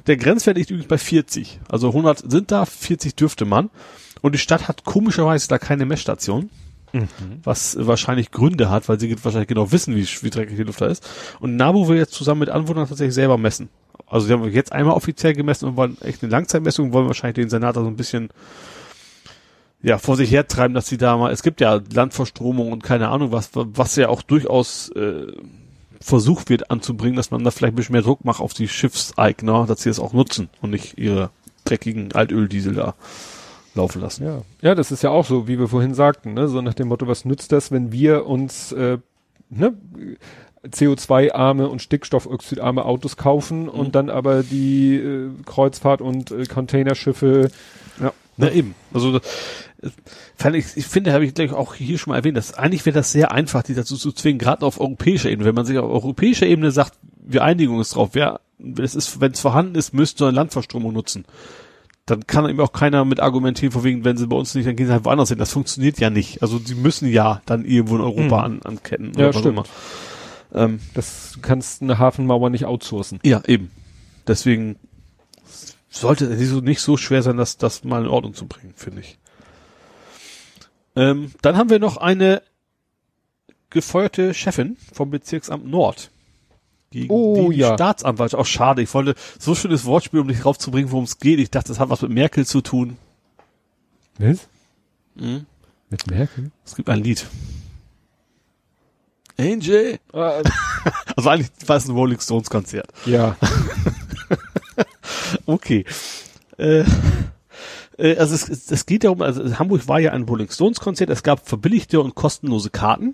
Der 0.06 0.16
Grenzwert 0.16 0.56
liegt 0.56 0.70
übrigens 0.70 0.88
bei 0.88 0.98
40. 0.98 1.60
Also 1.68 1.88
100 1.88 2.30
sind 2.30 2.50
da, 2.50 2.64
40 2.64 3.14
dürfte 3.14 3.44
man. 3.44 3.70
Und 4.20 4.32
die 4.34 4.38
Stadt 4.38 4.68
hat 4.68 4.84
komischerweise 4.84 5.48
da 5.48 5.58
keine 5.58 5.86
Messstation 5.86 6.50
was 7.44 7.74
äh, 7.74 7.86
wahrscheinlich 7.86 8.30
Gründe 8.30 8.70
hat, 8.70 8.88
weil 8.88 9.00
sie 9.00 9.14
wahrscheinlich 9.24 9.48
genau 9.48 9.72
wissen, 9.72 9.96
wie, 9.96 10.06
wie 10.06 10.30
dreckig 10.30 10.56
die 10.56 10.62
Luft 10.62 10.80
da 10.80 10.86
ist. 10.86 11.08
Und 11.40 11.56
NABU 11.56 11.88
will 11.88 11.96
jetzt 11.96 12.14
zusammen 12.14 12.40
mit 12.40 12.50
Anwohnern 12.50 12.88
tatsächlich 12.88 13.14
selber 13.14 13.38
messen. 13.38 13.68
Also 14.06 14.26
sie 14.26 14.32
haben 14.32 14.50
jetzt 14.50 14.72
einmal 14.72 14.94
offiziell 14.94 15.32
gemessen 15.34 15.66
und 15.66 15.76
wollen 15.76 15.96
echt 16.02 16.22
eine 16.22 16.30
Langzeitmessung, 16.30 16.86
und 16.86 16.92
wollen 16.92 17.06
wahrscheinlich 17.06 17.36
den 17.36 17.50
Senat 17.50 17.76
da 17.76 17.82
so 17.82 17.86
ein 17.86 17.96
bisschen 17.96 18.30
ja, 19.82 19.98
vor 19.98 20.16
sich 20.16 20.30
hertreiben, 20.30 20.74
dass 20.74 20.86
sie 20.86 20.98
da 20.98 21.16
mal, 21.16 21.32
es 21.32 21.42
gibt 21.42 21.60
ja 21.60 21.80
Landverstromung 21.92 22.72
und 22.72 22.82
keine 22.84 23.08
Ahnung 23.08 23.32
was, 23.32 23.50
was 23.52 23.96
ja 23.96 24.08
auch 24.08 24.22
durchaus 24.22 24.90
äh, 24.90 25.26
versucht 26.00 26.50
wird 26.50 26.70
anzubringen, 26.70 27.16
dass 27.16 27.30
man 27.30 27.42
da 27.42 27.50
vielleicht 27.50 27.72
ein 27.72 27.76
bisschen 27.76 27.94
mehr 27.94 28.02
Druck 28.02 28.24
macht 28.24 28.40
auf 28.40 28.54
die 28.54 28.68
Schiffseigner, 28.68 29.66
dass 29.66 29.82
sie 29.82 29.90
es 29.90 29.98
auch 29.98 30.12
nutzen 30.12 30.50
und 30.60 30.70
nicht 30.70 30.98
ihre 30.98 31.30
dreckigen 31.64 32.12
Altöl-Diesel 32.12 32.74
da 32.74 32.94
laufen 33.74 34.00
lassen. 34.00 34.24
Ja. 34.24 34.42
ja, 34.60 34.74
das 34.74 34.90
ist 34.90 35.02
ja 35.02 35.10
auch 35.10 35.24
so, 35.24 35.48
wie 35.48 35.58
wir 35.58 35.68
vorhin 35.68 35.94
sagten, 35.94 36.34
ne? 36.34 36.48
so 36.48 36.60
nach 36.60 36.74
dem 36.74 36.88
Motto, 36.88 37.06
was 37.06 37.24
nützt 37.24 37.52
das, 37.52 37.70
wenn 37.70 37.92
wir 37.92 38.26
uns 38.26 38.72
äh, 38.72 38.98
ne, 39.50 39.74
CO2-arme 40.66 41.68
und 41.68 41.82
Stickstoffoxidarme 41.82 42.84
Autos 42.84 43.16
kaufen 43.16 43.62
mhm. 43.62 43.68
und 43.68 43.94
dann 43.94 44.10
aber 44.10 44.42
die 44.42 44.96
äh, 44.96 45.30
Kreuzfahrt 45.44 46.00
und 46.00 46.30
äh, 46.30 46.44
Containerschiffe. 46.44 47.50
Ja, 48.00 48.12
na 48.36 48.50
eben. 48.50 48.74
Also 48.92 49.20
fand 50.36 50.56
ich, 50.56 50.76
ich 50.76 50.86
finde, 50.86 51.12
habe 51.12 51.24
ich 51.24 51.34
gleich 51.34 51.52
auch 51.52 51.74
hier 51.74 51.98
schon 51.98 52.12
mal 52.12 52.18
erwähnt, 52.18 52.36
dass 52.36 52.54
eigentlich 52.54 52.86
wäre 52.86 52.94
das 52.94 53.12
sehr 53.12 53.32
einfach, 53.32 53.62
die 53.62 53.74
dazu 53.74 53.96
zu 53.96 54.12
zwingen, 54.12 54.38
gerade 54.38 54.64
auf 54.64 54.80
europäischer 54.80 55.30
Ebene. 55.30 55.48
Wenn 55.48 55.54
man 55.54 55.66
sich 55.66 55.78
auf 55.78 55.90
europäischer 55.90 56.46
Ebene 56.46 56.70
sagt, 56.70 56.94
wir 57.24 57.42
einigen 57.42 57.76
uns 57.76 57.90
drauf, 57.90 58.10
wer, 58.12 58.40
es 58.78 58.94
ist, 58.94 59.20
wenn 59.20 59.32
es 59.32 59.40
vorhanden 59.40 59.74
ist, 59.74 59.92
müsste 59.92 60.26
eine 60.26 60.36
Landverstromung 60.36 60.92
nutzen. 60.92 61.24
Dann 62.06 62.26
kann 62.26 62.48
eben 62.48 62.60
auch 62.60 62.72
keiner 62.72 63.04
mit 63.04 63.20
argumentieren, 63.20 63.72
vor 63.72 63.84
wegen, 63.84 64.04
wenn 64.04 64.16
sie 64.16 64.26
bei 64.26 64.36
uns 64.36 64.54
nicht, 64.54 64.66
dann 64.66 64.74
gehen 64.74 64.86
sie 64.86 64.92
halt 64.92 65.04
woanders 65.04 65.28
hin. 65.28 65.38
Das 65.38 65.52
funktioniert 65.52 66.00
ja 66.00 66.10
nicht. 66.10 66.42
Also 66.42 66.58
sie 66.58 66.74
müssen 66.74 67.08
ja 67.08 67.42
dann 67.46 67.64
irgendwo 67.64 67.94
in 67.94 68.00
Europa 68.00 68.38
mhm. 68.38 68.44
an, 68.44 68.62
anketten. 68.62 69.12
Ja, 69.16 69.32
stimmt. 69.32 69.68
Ähm, 70.52 70.80
das 70.94 71.38
kannst 71.42 71.82
eine 71.82 71.98
Hafenmauer 71.98 72.50
nicht 72.50 72.64
outsourcen. 72.64 73.20
Ja, 73.22 73.42
eben. 73.46 73.70
Deswegen 74.26 74.76
sollte 75.88 76.26
es 76.26 76.52
nicht 76.62 76.80
so 76.80 76.96
schwer 76.96 77.22
sein, 77.22 77.36
das, 77.36 77.56
das 77.56 77.84
mal 77.84 78.02
in 78.02 78.08
Ordnung 78.08 78.34
zu 78.34 78.46
bringen, 78.46 78.74
finde 78.76 79.00
ich. 79.00 79.18
Ähm, 80.96 81.32
dann 81.40 81.56
haben 81.56 81.70
wir 81.70 81.78
noch 81.78 81.96
eine 81.96 82.42
gefeuerte 83.70 84.34
Chefin 84.34 84.76
vom 84.92 85.10
Bezirksamt 85.10 85.66
Nord. 85.66 86.10
Gegen 86.92 87.10
oh, 87.10 87.50
die 87.50 87.58
ja. 87.58 87.74
Staatsanwaltschaft. 87.74 88.40
Auch 88.40 88.46
schade. 88.46 88.82
Ich 88.82 88.92
wollte 88.94 89.14
so 89.38 89.54
schönes 89.54 89.84
Wortspiel, 89.84 90.20
um 90.20 90.28
dich 90.28 90.40
draufzubringen, 90.40 90.92
worum 90.92 91.04
es 91.04 91.18
geht. 91.18 91.38
Ich 91.38 91.50
dachte, 91.50 91.68
das 91.68 91.80
hat 91.80 91.88
was 91.88 92.02
mit 92.02 92.12
Merkel 92.12 92.46
zu 92.46 92.60
tun. 92.60 92.96
Was? 94.18 94.46
Mhm. 95.14 95.46
Mit 95.90 96.06
Merkel? 96.10 96.50
Es 96.64 96.76
gibt 96.76 96.88
ein 96.88 97.02
Lied. 97.02 97.26
Angel. 99.38 99.98
Ah, 100.12 100.42
also 101.16 101.30
eigentlich 101.30 101.50
war 101.66 101.76
es 101.76 101.88
ein 101.88 101.94
Rolling 101.94 102.20
Stones 102.20 102.50
Konzert. 102.50 102.92
Ja. 103.06 103.36
okay. 105.46 105.84
Äh, 106.58 106.84
äh, 107.96 108.16
also 108.16 108.34
es, 108.34 108.70
es 108.70 108.86
geht 108.86 109.04
darum, 109.04 109.22
also 109.22 109.58
Hamburg 109.58 109.88
war 109.88 110.00
ja 110.00 110.12
ein 110.12 110.24
Rolling 110.24 110.50
Stones 110.50 110.80
Konzert, 110.80 111.10
es 111.10 111.22
gab 111.22 111.48
verbilligte 111.48 112.00
und 112.00 112.14
kostenlose 112.14 112.70
Karten. 112.70 113.12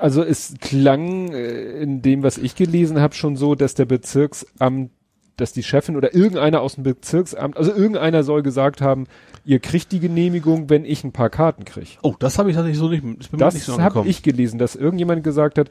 Also 0.00 0.22
es 0.22 0.54
klang 0.60 1.32
äh, 1.32 1.82
in 1.82 2.02
dem, 2.02 2.22
was 2.22 2.38
ich 2.38 2.54
gelesen 2.54 3.00
habe, 3.00 3.14
schon 3.14 3.36
so, 3.36 3.54
dass 3.54 3.74
der 3.74 3.84
Bezirksamt, 3.84 4.90
dass 5.36 5.52
die 5.52 5.62
Chefin 5.62 5.96
oder 5.96 6.14
irgendeiner 6.14 6.60
aus 6.60 6.74
dem 6.74 6.84
Bezirksamt, 6.84 7.56
also 7.56 7.72
irgendeiner 7.72 8.22
soll 8.22 8.42
gesagt 8.42 8.80
haben, 8.80 9.06
ihr 9.44 9.58
kriegt 9.58 9.92
die 9.92 10.00
Genehmigung, 10.00 10.70
wenn 10.70 10.84
ich 10.84 11.04
ein 11.04 11.12
paar 11.12 11.30
Karten 11.30 11.64
kriege. 11.64 11.90
Oh, 12.02 12.14
das 12.18 12.38
habe 12.38 12.50
ich 12.50 12.56
tatsächlich 12.56 12.78
so 12.78 12.88
nicht. 12.88 13.04
Das, 13.32 13.54
das 13.54 13.66
so 13.66 13.80
habe 13.80 14.06
ich 14.06 14.22
gelesen, 14.22 14.58
dass 14.58 14.74
irgendjemand 14.74 15.24
gesagt 15.24 15.58
hat, 15.58 15.68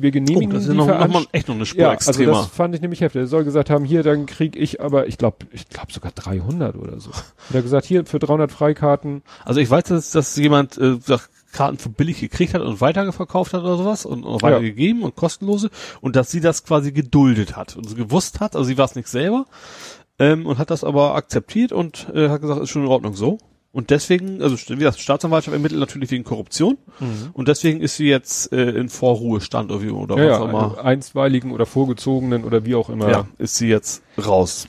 wir 0.00 0.10
genehmigen 0.10 0.50
oh, 0.50 0.54
das 0.54 0.62
ist 0.62 0.70
die 0.70 0.76
noch, 0.76 0.86
noch 0.86 1.08
mal 1.08 1.24
echt 1.32 1.48
noch 1.48 1.56
eine 1.56 1.66
Spur 1.66 1.80
ja. 1.80 1.90
Also 1.90 2.24
das 2.24 2.46
fand 2.46 2.74
ich 2.74 2.80
nämlich 2.80 3.00
heftig. 3.00 3.20
Er 3.20 3.26
soll 3.26 3.44
gesagt 3.44 3.68
haben, 3.68 3.84
hier, 3.84 4.02
dann 4.02 4.26
krieg 4.26 4.56
ich 4.56 4.80
aber, 4.80 5.08
ich 5.08 5.18
glaube, 5.18 5.38
ich 5.50 5.68
glaube 5.68 5.92
sogar 5.92 6.12
300 6.12 6.76
oder 6.76 7.00
so. 7.00 7.10
Hat 7.12 7.54
er 7.54 7.62
gesagt, 7.62 7.86
hier 7.86 8.06
für 8.06 8.18
300 8.18 8.52
Freikarten. 8.52 9.22
Also 9.44 9.60
ich 9.60 9.68
weiß, 9.68 9.84
dass, 9.84 10.10
dass 10.12 10.36
jemand 10.36 10.78
äh, 10.78 10.98
Karten 11.52 11.78
für 11.78 11.88
billig 11.88 12.20
gekriegt 12.20 12.54
hat 12.54 12.62
und 12.62 12.80
weiterverkauft 12.80 13.54
hat 13.54 13.62
oder 13.62 13.76
sowas 13.76 14.04
und, 14.04 14.24
und 14.24 14.42
weitergegeben 14.42 15.00
ja. 15.00 15.06
und 15.06 15.16
kostenlose 15.16 15.70
und 16.00 16.16
dass 16.16 16.30
sie 16.30 16.40
das 16.40 16.64
quasi 16.64 16.92
geduldet 16.92 17.56
hat 17.56 17.76
und 17.76 17.88
sie 17.88 17.94
gewusst 17.94 18.40
hat, 18.40 18.54
also 18.54 18.66
sie 18.66 18.78
war 18.78 18.84
es 18.84 18.94
nicht 18.94 19.08
selber 19.08 19.46
ähm, 20.18 20.46
und 20.46 20.58
hat 20.58 20.70
das 20.70 20.84
aber 20.84 21.14
akzeptiert 21.14 21.72
und 21.72 22.08
äh, 22.14 22.28
hat 22.28 22.40
gesagt, 22.40 22.60
ist 22.60 22.70
schon 22.70 22.82
in 22.82 22.88
Ordnung 22.88 23.14
so. 23.14 23.38
Und 23.70 23.90
deswegen, 23.90 24.42
also 24.42 24.56
wie 24.56 24.76
gesagt, 24.76 24.98
Staatsanwaltschaft 24.98 25.54
ermittelt 25.54 25.78
natürlich 25.78 26.10
wegen 26.10 26.24
Korruption 26.24 26.78
mhm. 27.00 27.30
und 27.34 27.48
deswegen 27.48 27.80
ist 27.80 27.96
sie 27.96 28.06
jetzt 28.06 28.50
äh, 28.52 28.70
in 28.70 28.88
Vorruhestand 28.88 29.70
oder, 29.70 29.92
oder 29.92 30.16
ja, 30.16 30.30
was 30.30 30.40
auch 30.40 30.48
immer. 30.48 30.62
Also 30.62 30.76
einstweiligen 30.78 31.52
oder 31.52 31.66
vorgezogenen 31.66 32.44
oder 32.44 32.64
wie 32.64 32.74
auch 32.74 32.88
immer. 32.88 33.10
Ja, 33.10 33.28
ist 33.36 33.56
sie 33.56 33.68
jetzt 33.68 34.02
raus. 34.24 34.68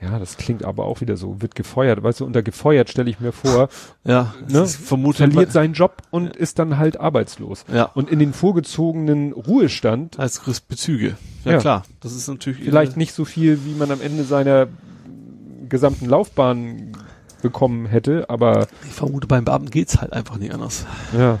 Ja, 0.00 0.20
das 0.20 0.36
klingt 0.36 0.64
aber 0.64 0.84
auch 0.84 1.00
wieder 1.00 1.16
so, 1.16 1.42
wird 1.42 1.56
gefeuert. 1.56 2.02
Weißt 2.02 2.20
du, 2.20 2.24
unter 2.24 2.42
gefeuert 2.42 2.88
stelle 2.88 3.10
ich 3.10 3.18
mir 3.18 3.32
vor, 3.32 3.68
ja, 4.04 4.32
ne, 4.48 4.64
verliert 4.66 5.50
seinen 5.50 5.74
Job 5.74 6.02
und 6.10 6.26
ja. 6.26 6.40
ist 6.40 6.60
dann 6.60 6.78
halt 6.78 7.00
arbeitslos. 7.00 7.64
Ja. 7.72 7.84
Und 7.94 8.08
in 8.08 8.20
den 8.20 8.32
vorgezogenen 8.32 9.32
Ruhestand. 9.32 10.18
Als 10.18 10.40
Bezüge. 10.60 11.16
Ja, 11.44 11.52
ja, 11.52 11.58
klar. 11.58 11.82
Das 12.00 12.14
ist 12.14 12.28
natürlich. 12.28 12.62
Vielleicht 12.62 12.96
nicht 12.96 13.12
so 13.12 13.24
viel, 13.24 13.64
wie 13.64 13.74
man 13.74 13.90
am 13.90 14.00
Ende 14.00 14.22
seiner 14.22 14.68
gesamten 15.68 16.06
Laufbahn 16.06 16.92
bekommen 17.42 17.86
hätte, 17.86 18.30
aber. 18.30 18.68
Ich 18.86 18.92
vermute, 18.92 19.26
beim 19.26 19.44
Beamten 19.44 19.70
geht's 19.70 20.00
halt 20.00 20.12
einfach 20.12 20.36
nicht 20.36 20.54
anders. 20.54 20.86
Ja. 21.16 21.38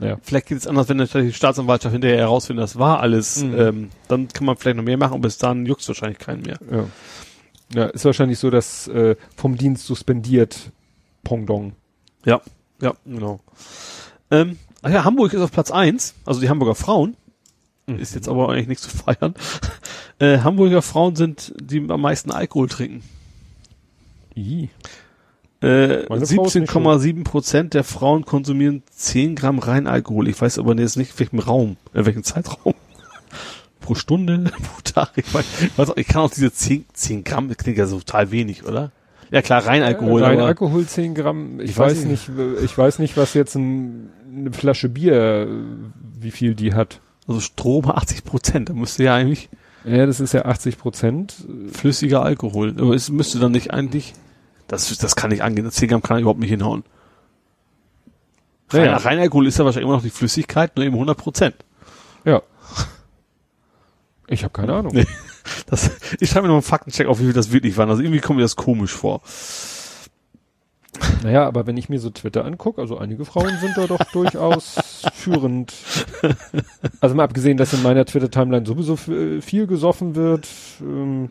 Ja. 0.00 0.16
Vielleicht 0.22 0.46
geht 0.46 0.58
es 0.58 0.66
anders, 0.68 0.88
wenn 0.88 0.96
natürlich 0.96 1.32
die 1.32 1.36
Staatsanwaltschaft 1.36 1.92
hinterher 1.92 2.18
herausfindet, 2.18 2.62
das 2.62 2.78
war 2.78 3.00
alles, 3.00 3.42
mhm. 3.42 3.58
ähm, 3.58 3.90
dann 4.06 4.28
kann 4.28 4.46
man 4.46 4.56
vielleicht 4.56 4.76
noch 4.76 4.84
mehr 4.84 4.96
machen 4.96 5.14
und 5.14 5.22
bis 5.22 5.38
dann 5.38 5.66
juckt 5.66 5.86
wahrscheinlich 5.88 6.18
keinen 6.18 6.42
mehr. 6.42 6.58
Ja. 6.70 6.84
Ja, 7.72 7.86
ist 7.86 8.04
wahrscheinlich 8.04 8.38
so, 8.38 8.50
dass 8.50 8.88
äh, 8.88 9.16
vom 9.36 9.56
Dienst 9.56 9.86
suspendiert 9.86 10.70
Pongdong. 11.22 11.72
Ja, 12.24 12.40
ja, 12.80 12.94
genau. 13.04 13.40
Ähm, 14.30 14.58
ach 14.82 14.90
ja, 14.90 15.04
Hamburg 15.04 15.32
ist 15.32 15.40
auf 15.40 15.52
Platz 15.52 15.70
eins, 15.70 16.14
also 16.24 16.40
die 16.40 16.48
Hamburger 16.48 16.74
Frauen. 16.74 17.16
Mhm. 17.86 17.98
Ist 17.98 18.14
jetzt 18.14 18.28
aber 18.28 18.50
eigentlich 18.50 18.68
nichts 18.68 18.84
zu 18.84 18.90
feiern. 18.90 19.34
Äh, 20.20 20.40
Hamburger 20.40 20.82
Frauen 20.82 21.14
sind, 21.14 21.54
die 21.62 21.78
am 21.88 22.00
meisten 22.00 22.32
Alkohol 22.32 22.66
trinken. 22.66 23.04
I. 24.36 24.68
Äh, 25.60 26.06
17,7 26.08 27.22
Prozent 27.22 27.72
der 27.72 27.84
Frauen 27.84 28.24
konsumieren 28.24 28.82
10 28.90 29.36
Gramm 29.36 29.60
Reinalkohol. 29.60 30.26
Ich 30.26 30.40
weiß 30.40 30.58
aber 30.58 30.74
jetzt 30.74 30.96
nicht, 30.96 31.12
in 31.12 31.18
welchem 31.20 31.38
Raum, 31.38 31.76
in 31.94 32.04
welchem 32.04 32.24
Zeitraum. 32.24 32.74
Pro 33.88 33.94
Stunde, 33.94 34.38
pro 34.62 34.80
Tag. 34.84 35.12
Ich, 35.16 35.32
weiß, 35.32 35.90
auch, 35.90 35.96
ich 35.96 36.06
kann 36.06 36.20
auch 36.20 36.30
diese 36.30 36.52
10, 36.52 36.84
10 36.92 37.24
Gramm, 37.24 37.48
das 37.48 37.56
klingt 37.56 37.78
ja 37.78 37.86
so 37.86 37.98
total 37.98 38.30
wenig, 38.30 38.66
oder? 38.66 38.92
Ja 39.30 39.40
klar, 39.40 39.66
Reinalkohol. 39.66 40.22
Reinalkohol 40.22 40.86
10 40.86 41.14
Gramm. 41.14 41.60
Ich, 41.60 41.70
ich 41.70 41.78
weiß, 41.78 41.96
weiß 41.96 42.04
nicht, 42.04 42.30
ich 42.62 42.76
weiß 42.76 42.98
nicht, 42.98 43.16
was 43.16 43.32
jetzt 43.32 43.54
ein, 43.54 44.10
eine 44.30 44.52
Flasche 44.52 44.90
Bier, 44.90 45.48
wie 46.20 46.30
viel 46.30 46.54
die 46.54 46.74
hat. 46.74 47.00
Also 47.26 47.40
Strom 47.40 47.90
80 47.90 48.24
Prozent, 48.24 48.68
da 48.68 48.74
müsste 48.74 49.04
ja 49.04 49.14
eigentlich. 49.14 49.48
Ja, 49.84 50.04
das 50.04 50.20
ist 50.20 50.34
ja 50.34 50.44
80 50.44 50.78
Prozent. 50.78 51.34
Flüssiger 51.72 52.22
Alkohol. 52.22 52.74
Aber 52.78 52.94
es 52.94 53.10
müsste 53.10 53.38
dann 53.38 53.52
nicht 53.52 53.72
eigentlich 53.72 54.12
das, 54.66 54.96
das 54.98 55.16
kann 55.16 55.30
nicht 55.30 55.42
angehen. 55.42 55.64
Das 55.64 55.74
10 55.74 55.88
Gramm 55.88 56.02
kann 56.02 56.18
ich 56.18 56.22
überhaupt 56.22 56.40
nicht 56.40 56.50
hinhauen. 56.50 56.84
Rein, 58.70 58.84
ja. 58.84 58.96
Reinalkohol 58.98 59.46
ist 59.46 59.58
ja 59.58 59.64
wahrscheinlich 59.64 59.86
immer 59.86 59.96
noch 59.96 60.02
die 60.02 60.10
Flüssigkeit, 60.10 60.76
nur 60.76 60.84
eben 60.84 60.94
100 60.94 61.16
Prozent. 61.16 61.56
Ja. 62.24 62.42
Ich 64.28 64.44
habe 64.44 64.52
keine 64.52 64.74
Ahnung. 64.74 64.92
Das, 65.66 65.90
ich 66.20 66.28
schreibe 66.28 66.42
mir 66.42 66.48
noch 66.48 66.56
einen 66.56 66.62
Faktencheck 66.62 67.06
auf, 67.06 67.20
wie 67.20 67.24
viel 67.24 67.32
das 67.32 67.52
wirklich 67.52 67.78
waren. 67.78 67.88
Also 67.88 68.02
irgendwie 68.02 68.20
kommt 68.20 68.36
mir 68.36 68.42
das 68.42 68.56
komisch 68.56 68.92
vor. 68.92 69.22
Naja, 71.22 71.46
aber 71.46 71.66
wenn 71.66 71.76
ich 71.78 71.88
mir 71.88 71.98
so 72.00 72.10
Twitter 72.10 72.44
angucke, 72.44 72.80
also 72.80 72.98
einige 72.98 73.24
Frauen 73.24 73.56
sind 73.58 73.76
da 73.76 73.86
doch 73.86 73.98
durchaus 74.12 74.76
führend. 75.14 75.72
Also 77.00 77.14
mal 77.14 77.24
abgesehen, 77.24 77.56
dass 77.56 77.72
in 77.72 77.82
meiner 77.82 78.04
Twitter-Timeline 78.04 78.66
sowieso 78.66 78.96
viel 78.96 79.66
gesoffen 79.66 80.14
wird, 80.14 80.48
ähm, 80.80 81.30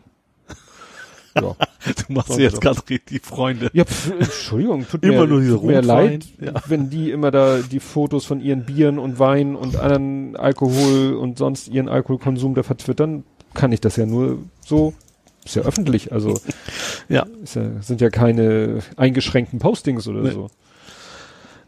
ja. 1.34 1.56
Du 2.06 2.12
machst 2.12 2.36
dir 2.36 2.42
jetzt 2.42 2.60
gerade 2.60 2.80
richtig 2.90 3.24
Freunde. 3.24 3.70
Ja, 3.72 3.84
pf, 3.84 4.12
Entschuldigung, 4.18 4.86
tut 4.88 5.04
immer 5.04 5.22
mir, 5.22 5.26
nur 5.26 5.40
diese 5.40 5.54
tut 5.54 5.64
mir 5.64 5.80
leid, 5.80 6.26
ja. 6.40 6.52
wenn 6.66 6.90
die 6.90 7.10
immer 7.10 7.30
da 7.30 7.58
die 7.58 7.80
Fotos 7.80 8.24
von 8.24 8.40
ihren 8.40 8.64
Bieren 8.64 8.98
und 8.98 9.18
Wein 9.18 9.54
und 9.54 9.76
anderen 9.76 10.36
Alkohol 10.36 11.14
und 11.14 11.38
sonst 11.38 11.68
ihren 11.68 11.88
Alkoholkonsum 11.88 12.54
da 12.54 12.62
vertwittern, 12.62 13.24
kann 13.54 13.72
ich 13.72 13.80
das 13.80 13.96
ja 13.96 14.06
nur 14.06 14.38
so 14.64 14.92
ist 15.48 15.56
ja 15.56 15.62
öffentlich, 15.62 16.12
also 16.12 16.38
ja. 17.08 17.26
ja. 17.54 17.80
sind 17.80 18.00
ja 18.00 18.10
keine 18.10 18.80
eingeschränkten 18.96 19.58
Postings 19.58 20.06
oder 20.06 20.20
nee. 20.20 20.30
so. 20.30 20.50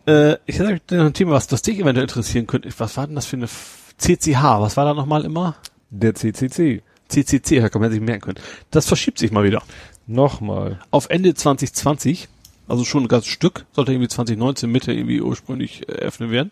Äh, 0.07 0.37
ich 0.45 0.59
hätte 0.59 0.97
noch 0.97 1.07
ein 1.07 1.15
Thema, 1.15 1.33
was 1.33 1.47
das 1.47 1.63
dich 1.63 1.79
eventuell 1.79 2.05
interessieren 2.05 2.47
könnte. 2.47 2.69
Was 2.77 2.97
war 2.97 3.07
denn 3.07 3.17
das 3.17 3.27
für 3.27 3.37
eine 3.37 3.49
CCH? 3.97 4.43
Was 4.61 4.77
war 4.77 4.85
da 4.85 4.93
nochmal 4.95 5.25
immer? 5.25 5.57
Der 5.89 6.15
CCC. 6.15 6.83
CCC, 7.11 7.69
kann 7.69 7.81
man 7.81 7.91
sich 7.91 8.01
merken 8.01 8.23
können. 8.23 8.41
Das 8.71 8.87
verschiebt 8.87 9.19
sich 9.19 9.31
mal 9.33 9.45
wieder. 9.45 9.63
Nochmal. 10.07 10.81
Auf 10.91 11.11
Ende 11.11 11.35
2020, 11.35 12.29
also 12.67 12.85
schon 12.85 13.05
ein 13.05 13.09
ganzes 13.09 13.31
Stück, 13.31 13.67
sollte 13.73 13.93
irgendwie 13.93 14.09
2019 14.09 14.71
Mitte 14.71 14.93
irgendwie 14.93 15.21
ursprünglich 15.21 15.89
eröffnet 15.89 16.31
werden. 16.31 16.51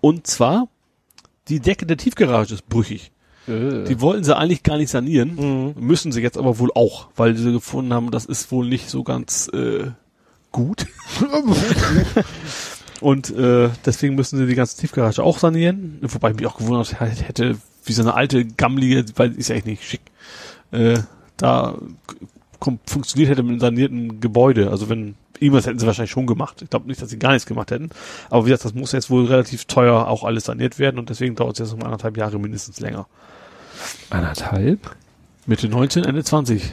Und 0.00 0.26
zwar, 0.26 0.68
die 1.48 1.60
Decke 1.60 1.86
der 1.86 1.96
Tiefgarage 1.96 2.54
ist 2.54 2.68
brüchig. 2.68 3.12
Äh. 3.48 3.84
Die 3.84 4.00
wollten 4.00 4.24
sie 4.24 4.36
eigentlich 4.36 4.62
gar 4.62 4.76
nicht 4.76 4.90
sanieren, 4.90 5.74
mhm. 5.74 5.74
müssen 5.84 6.12
sie 6.12 6.20
jetzt 6.20 6.38
aber 6.38 6.58
wohl 6.58 6.70
auch, 6.74 7.08
weil 7.16 7.36
sie 7.36 7.52
gefunden 7.52 7.92
haben, 7.92 8.10
das 8.10 8.26
ist 8.26 8.52
wohl 8.52 8.68
nicht 8.68 8.90
so 8.90 9.02
ganz 9.02 9.48
äh, 9.48 9.90
gut. 10.52 10.86
Und 13.00 13.30
äh, 13.30 13.70
deswegen 13.86 14.14
müssen 14.14 14.38
sie 14.38 14.46
die 14.46 14.54
ganze 14.54 14.76
Tiefgarage 14.76 15.22
auch 15.22 15.38
sanieren. 15.38 15.98
Wobei 16.02 16.30
ich 16.30 16.36
mich 16.36 16.46
auch 16.46 16.58
gewundert 16.58 17.00
hätte, 17.00 17.56
wie 17.84 17.92
so 17.92 18.02
eine 18.02 18.14
alte, 18.14 18.44
gammlige, 18.44 19.04
weil 19.16 19.32
ist 19.32 19.48
ja 19.48 19.56
echt 19.56 19.66
nicht 19.66 19.84
schick, 19.84 20.02
äh, 20.72 20.98
da 21.36 21.76
funktioniert 22.86 23.30
hätte 23.30 23.42
mit 23.42 23.52
einem 23.52 23.60
sanierten 23.60 24.20
Gebäude. 24.20 24.70
Also 24.70 24.88
wenn 24.88 25.14
irgendwas 25.38 25.66
hätten 25.66 25.78
sie 25.78 25.86
wahrscheinlich 25.86 26.10
schon 26.10 26.26
gemacht. 26.26 26.62
Ich 26.62 26.70
glaube 26.70 26.86
nicht, 26.86 27.00
dass 27.00 27.10
sie 27.10 27.18
gar 27.18 27.32
nichts 27.32 27.46
gemacht 27.46 27.70
hätten. 27.70 27.90
Aber 28.28 28.44
wie 28.44 28.50
gesagt, 28.50 28.66
das 28.66 28.74
muss 28.74 28.92
jetzt 28.92 29.10
wohl 29.10 29.24
relativ 29.24 29.64
teuer 29.64 30.06
auch 30.06 30.24
alles 30.24 30.44
saniert 30.44 30.78
werden 30.78 30.98
und 30.98 31.08
deswegen 31.08 31.34
dauert 31.34 31.54
es 31.54 31.66
jetzt 31.66 31.72
um 31.72 31.82
anderthalb 31.82 32.16
Jahre 32.16 32.38
mindestens 32.38 32.80
länger. 32.80 33.06
Anderthalb? 34.10 34.94
Mitte 35.46 35.68
19, 35.68 36.04
Ende 36.04 36.22
20. 36.22 36.72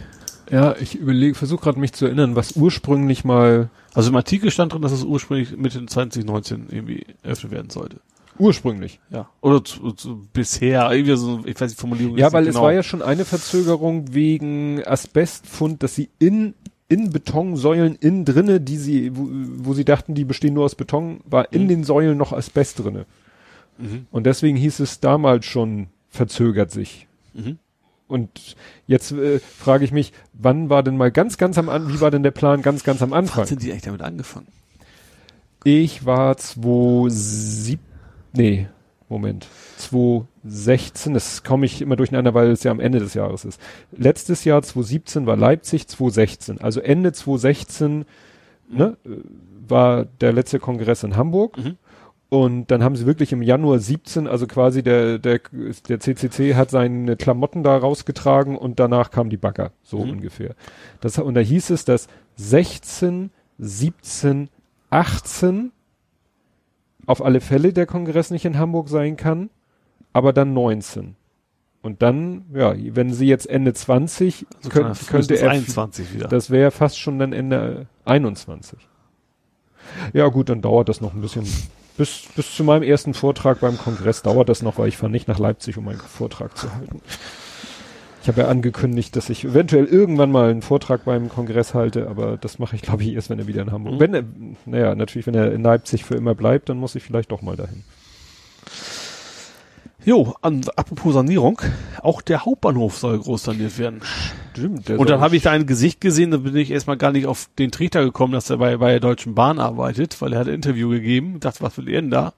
Ja, 0.51 0.75
ich 0.77 0.95
überlege, 0.95 1.35
versuche 1.35 1.63
gerade 1.63 1.79
mich 1.79 1.93
zu 1.93 2.05
erinnern, 2.05 2.35
was 2.35 2.53
ursprünglich 2.53 3.25
mal. 3.25 3.69
Also 3.93 4.09
im 4.09 4.15
Artikel 4.15 4.51
stand 4.51 4.73
drin, 4.73 4.81
dass 4.81 4.91
es 4.91 5.03
ursprünglich 5.03 5.57
Mitte 5.57 5.85
2019 5.85 6.67
irgendwie 6.69 7.05
eröffnet 7.23 7.51
werden 7.51 7.69
sollte. 7.69 7.97
Ursprünglich. 8.39 8.99
Ja. 9.09 9.29
Oder 9.41 9.63
zu, 9.63 9.91
zu, 9.91 10.27
bisher, 10.33 10.91
irgendwie 10.91 11.15
so, 11.15 11.41
ich 11.45 11.59
weiß 11.59 11.71
die 11.71 11.77
Formulierung 11.77 12.17
Ja, 12.17 12.31
weil 12.33 12.45
genau. 12.45 12.59
es 12.59 12.63
war 12.63 12.73
ja 12.73 12.83
schon 12.83 13.01
eine 13.01 13.25
Verzögerung 13.25 14.13
wegen 14.13 14.83
Asbestfund, 14.85 15.83
dass 15.83 15.95
sie 15.95 16.09
in, 16.19 16.53
in 16.89 17.11
Betonsäulen 17.11 17.95
innen 17.95 18.25
drinne, 18.25 18.61
die 18.61 18.77
sie, 18.77 19.15
wo, 19.15 19.27
wo 19.29 19.73
sie 19.73 19.85
dachten, 19.85 20.15
die 20.15 20.25
bestehen 20.25 20.53
nur 20.53 20.65
aus 20.65 20.75
Beton, 20.75 21.21
war 21.25 21.51
in 21.51 21.63
mhm. 21.63 21.67
den 21.69 21.83
Säulen 21.83 22.17
noch 22.17 22.33
Asbest 22.33 22.83
drinne. 22.83 23.05
Mhm. 23.77 24.07
Und 24.11 24.25
deswegen 24.25 24.57
hieß 24.57 24.79
es 24.79 24.99
damals 24.99 25.45
schon, 25.45 25.87
verzögert 26.09 26.71
sich. 26.71 27.07
Mhm. 27.33 27.59
Und 28.07 28.55
jetzt 28.87 29.11
äh, 29.11 29.39
frage 29.39 29.83
ich 29.83 29.91
mich, 29.91 30.13
wann 30.33 30.69
war 30.69 30.81
denn 30.81 30.95
mal 30.95 31.11
ganz, 31.11 31.37
ganz 31.37 31.57
am 31.57 31.67
Anfang, 31.69 31.93
wie 31.93 32.01
war 32.01 32.09
denn 32.09 32.23
der 32.23 32.31
Plan 32.31 32.61
ganz, 32.61 32.83
ganz 32.83 33.01
am 33.01 33.13
Anfang? 33.13 33.39
Wann 33.39 33.47
sind 33.47 33.63
die 33.63 33.71
eigentlich 33.71 33.83
damit 33.83 34.01
angefangen? 34.01 34.47
Ich 35.63 36.05
war 36.05 36.37
2007, 36.37 37.83
nee, 38.37 38.67
Moment, 39.09 39.47
2016, 39.77 41.13
das 41.13 41.43
komme 41.43 41.65
ich 41.65 41.81
immer 41.81 41.95
durcheinander, 41.95 42.33
weil 42.33 42.51
es 42.51 42.63
ja 42.63 42.71
am 42.71 42.81
Ende 42.81 42.99
des 42.99 43.13
Jahres 43.13 43.45
ist. 43.45 43.61
Letztes 43.91 44.43
Jahr 44.43 44.61
2017 44.61 45.25
war 45.25 45.37
Leipzig 45.37 45.87
2016, 45.87 46.59
also 46.59 46.81
Ende 46.81 47.13
2016 47.13 48.05
ne, 48.69 48.97
war 49.65 50.05
der 50.19 50.33
letzte 50.33 50.59
Kongress 50.59 51.03
in 51.03 51.15
Hamburg. 51.15 51.57
Mhm. 51.57 51.77
Und 52.29 52.71
dann 52.71 52.83
haben 52.83 52.97
sie 52.97 53.05
wirklich 53.05 53.31
im 53.31 53.41
Januar 53.41 53.79
17, 53.79 54.27
also 54.27 54.47
quasi 54.47 54.83
der, 54.83 55.17
der, 55.17 55.39
der 55.87 55.99
CCC 56.01 56.55
hat 56.55 56.69
seine 56.69 57.15
Klamotten 57.15 57.63
da 57.63 57.77
rausgetragen 57.77 58.57
und 58.57 58.81
danach 58.81 59.11
kamen 59.11 59.29
die 59.29 59.37
Bagger, 59.37 59.71
so 59.83 60.03
mhm. 60.03 60.11
ungefähr. 60.11 60.53
Das, 60.99 61.17
und 61.17 61.35
da 61.35 61.39
hieß 61.39 61.69
es, 61.69 61.85
dass 61.85 62.09
16, 62.35 63.31
17, 63.59 64.49
18 64.89 65.71
auf 67.07 67.25
alle 67.25 67.41
Fälle 67.41 67.73
der 67.73 67.87
Kongress 67.87 68.29
nicht 68.29 68.45
in 68.45 68.59
Hamburg 68.59 68.89
sein 68.89 69.17
kann, 69.17 69.49
aber 70.13 70.33
dann 70.33 70.53
19. 70.53 71.15
Und 71.81 72.01
dann, 72.01 72.45
ja, 72.53 72.75
wenn 72.77 73.13
sie 73.13 73.27
jetzt 73.27 73.49
Ende 73.49 73.73
20, 73.73 74.45
also 74.57 74.69
könnt, 74.69 75.07
könnte 75.07 75.39
er, 75.39 75.51
21 75.51 76.13
wieder. 76.13 76.27
das 76.27 76.49
wäre 76.49 76.69
fast 76.69 76.99
schon 76.99 77.17
dann 77.17 77.33
Ende 77.33 77.87
21. 78.05 78.77
Ja 80.13 80.27
gut, 80.27 80.49
dann 80.49 80.61
dauert 80.61 80.89
das 80.89 81.01
noch 81.01 81.13
ein 81.13 81.21
bisschen 81.21 81.45
bis, 81.97 82.23
bis 82.35 82.55
zu 82.55 82.63
meinem 82.63 82.83
ersten 82.83 83.13
Vortrag 83.13 83.59
beim 83.59 83.77
Kongress 83.77 84.21
dauert 84.21 84.49
das 84.49 84.61
noch, 84.61 84.77
weil 84.77 84.87
ich 84.87 84.97
fahre 84.97 85.11
nicht 85.11 85.27
nach 85.27 85.39
Leipzig, 85.39 85.77
um 85.77 85.85
meinen 85.85 85.99
Vortrag 85.99 86.55
zu 86.57 86.71
halten. 86.73 87.01
Ich 88.21 88.27
habe 88.27 88.41
ja 88.41 88.47
angekündigt, 88.47 89.15
dass 89.15 89.29
ich 89.29 89.45
eventuell 89.45 89.85
irgendwann 89.85 90.31
mal 90.31 90.49
einen 90.49 90.61
Vortrag 90.61 91.05
beim 91.05 91.29
Kongress 91.29 91.73
halte, 91.73 92.09
aber 92.09 92.37
das 92.37 92.59
mache 92.59 92.75
ich, 92.75 92.81
glaube 92.81 93.03
ich, 93.03 93.13
erst, 93.13 93.29
wenn 93.29 93.39
er 93.39 93.47
wieder 93.47 93.61
in 93.61 93.71
Hamburg. 93.71 93.95
Mhm. 93.95 93.99
Wenn 93.99 94.13
er, 94.13 94.23
naja, 94.65 94.95
natürlich, 94.95 95.27
wenn 95.27 95.35
er 95.35 95.51
in 95.53 95.63
Leipzig 95.63 96.03
für 96.03 96.15
immer 96.15 96.35
bleibt, 96.35 96.69
dann 96.69 96.77
muss 96.77 96.95
ich 96.95 97.03
vielleicht 97.03 97.31
doch 97.31 97.41
mal 97.41 97.55
dahin. 97.55 97.83
Jo, 100.07 100.35
an, 100.41 100.61
apropos 100.77 101.15
Sanierung, 101.15 101.61
auch 102.01 102.21
der 102.21 102.45
Hauptbahnhof 102.45 102.97
soll 102.97 103.19
groß 103.19 103.43
saniert 103.43 103.77
werden. 103.77 104.01
Stimmt. 104.53 104.89
Und 104.89 105.09
dann 105.09 105.19
habe 105.19 105.35
ich 105.35 105.43
da 105.43 105.51
ein 105.51 105.65
Gesicht 105.65 105.99
gesehen, 105.99 106.31
da 106.31 106.37
bin 106.37 106.55
ich 106.55 106.71
erstmal 106.71 106.95
gar 106.95 107.11
nicht 107.11 107.27
auf 107.27 107.49
den 107.59 107.71
Trichter 107.71 108.05
gekommen, 108.05 108.31
dass 108.31 108.49
er 108.49 108.57
bei, 108.57 108.77
bei 108.77 108.91
der 108.91 108.99
Deutschen 109.01 109.35
Bahn 109.35 109.59
arbeitet, 109.59 110.21
weil 110.21 110.31
er 110.31 110.39
hat 110.39 110.47
ein 110.47 110.53
Interview 110.53 110.89
gegeben. 110.89 111.41
Dachte, 111.41 111.61
was 111.61 111.77
will 111.77 111.89
er 111.89 112.01
denn 112.01 112.09
da? 112.09 112.33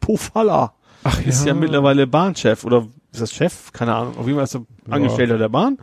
Pofalla. 0.00 0.72
Ach 1.04 1.20
ja. 1.20 1.28
Ist 1.28 1.44
ja 1.44 1.52
mittlerweile 1.52 2.06
Bahnchef 2.06 2.64
oder 2.64 2.88
ist 3.12 3.20
das 3.20 3.32
Chef? 3.32 3.72
Keine 3.72 3.94
Ahnung. 3.94 4.16
Auf 4.16 4.26
jeden 4.26 4.36
Fall 4.36 4.44
ist 4.44 4.54
er 4.54 4.66
ja. 4.86 4.92
Angestellter 4.92 5.38
der 5.38 5.48
Bahn. 5.48 5.78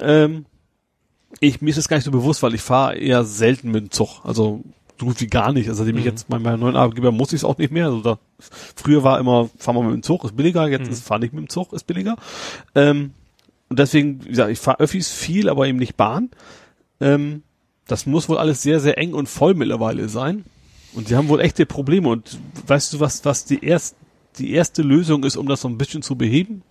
ähm, 0.00 0.46
ich, 1.40 1.60
mir 1.60 1.70
ist 1.70 1.78
das 1.78 1.88
gar 1.88 1.96
nicht 1.96 2.04
so 2.04 2.10
bewusst, 2.10 2.42
weil 2.42 2.54
ich 2.54 2.62
fahre 2.62 2.96
eher 2.96 3.24
selten 3.24 3.70
mit 3.70 3.82
dem 3.82 3.90
Zug. 3.90 4.24
Also 4.24 4.64
so 4.98 5.06
gut 5.06 5.20
wie 5.20 5.26
gar 5.26 5.52
nicht. 5.52 5.68
Also, 5.68 5.78
seitdem 5.78 5.94
mhm. 5.94 6.00
ich 6.00 6.06
jetzt 6.06 6.28
bei 6.28 6.38
meinem 6.38 6.60
neuen 6.60 6.76
Arbeitgeber 6.76 7.12
muss 7.12 7.32
ich 7.32 7.40
es 7.40 7.44
auch 7.44 7.58
nicht 7.58 7.72
mehr. 7.72 7.86
Also 7.86 8.00
da, 8.00 8.18
früher 8.38 9.04
war 9.04 9.20
immer, 9.20 9.48
fahren 9.56 9.76
wir 9.76 9.82
mit 9.82 9.94
dem 9.94 10.02
Zug, 10.02 10.24
ist 10.24 10.36
billiger, 10.36 10.68
jetzt 10.68 10.86
mhm. 10.86 10.92
ist 10.92 11.04
fahr 11.04 11.18
nicht 11.18 11.32
mit 11.32 11.44
dem 11.44 11.48
Zug, 11.48 11.72
ist 11.72 11.86
billiger. 11.86 12.16
Ähm, 12.74 13.12
und 13.68 13.78
deswegen, 13.78 14.24
wie 14.24 14.30
gesagt, 14.30 14.50
ich 14.50 14.58
fahre 14.58 14.80
Öffis 14.80 15.10
viel, 15.10 15.48
aber 15.48 15.66
eben 15.66 15.78
nicht 15.78 15.96
Bahn. 15.96 16.30
Ähm, 17.00 17.42
das 17.86 18.06
muss 18.06 18.28
wohl 18.28 18.38
alles 18.38 18.62
sehr, 18.62 18.80
sehr 18.80 18.98
eng 18.98 19.14
und 19.14 19.28
voll 19.28 19.54
mittlerweile 19.54 20.08
sein. 20.08 20.44
Und 20.94 21.08
sie 21.08 21.16
haben 21.16 21.28
wohl 21.28 21.40
echte 21.40 21.66
Probleme. 21.66 22.08
Und 22.08 22.38
weißt 22.66 22.92
du, 22.92 23.00
was, 23.00 23.24
was 23.24 23.44
die 23.44 23.64
erst, 23.64 23.94
die 24.38 24.52
erste 24.52 24.82
Lösung 24.82 25.24
ist, 25.24 25.36
um 25.36 25.46
das 25.46 25.60
so 25.60 25.68
ein 25.68 25.78
bisschen 25.78 26.02
zu 26.02 26.16
beheben? 26.16 26.62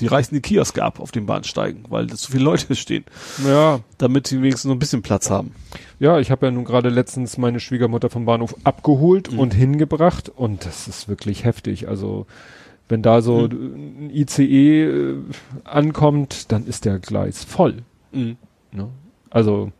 Die 0.00 0.06
reißen 0.06 0.34
die 0.34 0.42
Kioske 0.42 0.84
ab 0.84 1.00
auf 1.00 1.10
den 1.10 1.24
Bahnsteigen, 1.24 1.84
weil 1.88 2.06
da 2.06 2.16
zu 2.16 2.30
viele 2.30 2.44
Leute 2.44 2.74
stehen. 2.76 3.04
Ja. 3.46 3.80
Damit 3.96 4.26
sie 4.26 4.42
wenigstens 4.42 4.66
noch 4.66 4.74
ein 4.74 4.78
bisschen 4.78 5.00
Platz 5.00 5.30
haben. 5.30 5.52
Ja, 5.98 6.18
ich 6.18 6.30
habe 6.30 6.46
ja 6.46 6.52
nun 6.52 6.64
gerade 6.64 6.90
letztens 6.90 7.38
meine 7.38 7.60
Schwiegermutter 7.60 8.10
vom 8.10 8.26
Bahnhof 8.26 8.54
abgeholt 8.64 9.32
mhm. 9.32 9.38
und 9.38 9.54
hingebracht 9.54 10.28
und 10.28 10.66
das 10.66 10.86
ist 10.86 11.08
wirklich 11.08 11.44
heftig. 11.44 11.88
Also 11.88 12.26
wenn 12.88 13.02
da 13.02 13.22
so 13.22 13.48
mhm. 13.48 14.06
ein 14.06 14.10
ICE 14.10 14.82
äh, 14.84 15.16
ankommt, 15.64 16.52
dann 16.52 16.66
ist 16.66 16.84
der 16.84 16.98
Gleis 16.98 17.44
voll. 17.44 17.82
Mhm. 18.12 18.36
Ne? 18.72 18.88
Also 19.30 19.72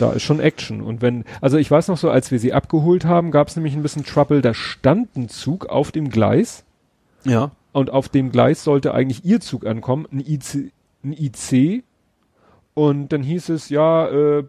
da 0.00 0.12
ist 0.12 0.22
schon 0.22 0.40
Action. 0.40 0.80
Und 0.80 1.02
wenn, 1.02 1.24
also 1.40 1.58
ich 1.58 1.70
weiß 1.70 1.88
noch 1.88 1.98
so, 1.98 2.10
als 2.10 2.30
wir 2.30 2.38
sie 2.38 2.52
abgeholt 2.52 3.04
haben, 3.04 3.30
gab 3.30 3.48
es 3.48 3.56
nämlich 3.56 3.74
ein 3.74 3.82
bisschen 3.82 4.04
Trouble, 4.04 4.40
da 4.40 4.54
stand 4.54 5.16
ein 5.16 5.28
Zug 5.28 5.66
auf 5.66 5.92
dem 5.92 6.10
Gleis. 6.10 6.64
Ja. 7.24 7.50
Und 7.72 7.90
auf 7.90 8.08
dem 8.08 8.32
Gleis 8.32 8.64
sollte 8.64 8.94
eigentlich 8.94 9.24
ihr 9.24 9.40
Zug 9.40 9.66
ankommen, 9.66 10.06
ein 10.10 10.20
IC, 10.20 10.72
ein 11.04 11.12
IC. 11.12 11.84
Und 12.74 13.12
dann 13.12 13.22
hieß 13.22 13.50
es, 13.50 13.68
ja, 13.68 14.08
äh, 14.08 14.44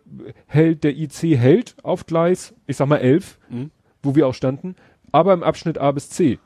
hält, 0.48 0.84
der 0.84 0.96
IC 0.98 1.38
hält 1.38 1.76
auf 1.84 2.06
Gleis, 2.06 2.54
ich 2.68 2.78
sag 2.78 2.88
mal 2.88 2.98
elf, 2.98 3.38
mhm. 3.50 3.72
wo 4.02 4.16
wir 4.16 4.28
auch 4.28 4.34
standen, 4.34 4.76
aber 5.12 5.34
im 5.34 5.44
Abschnitt 5.44 5.78
A 5.78 5.92
bis 5.92 6.10
C. 6.10 6.40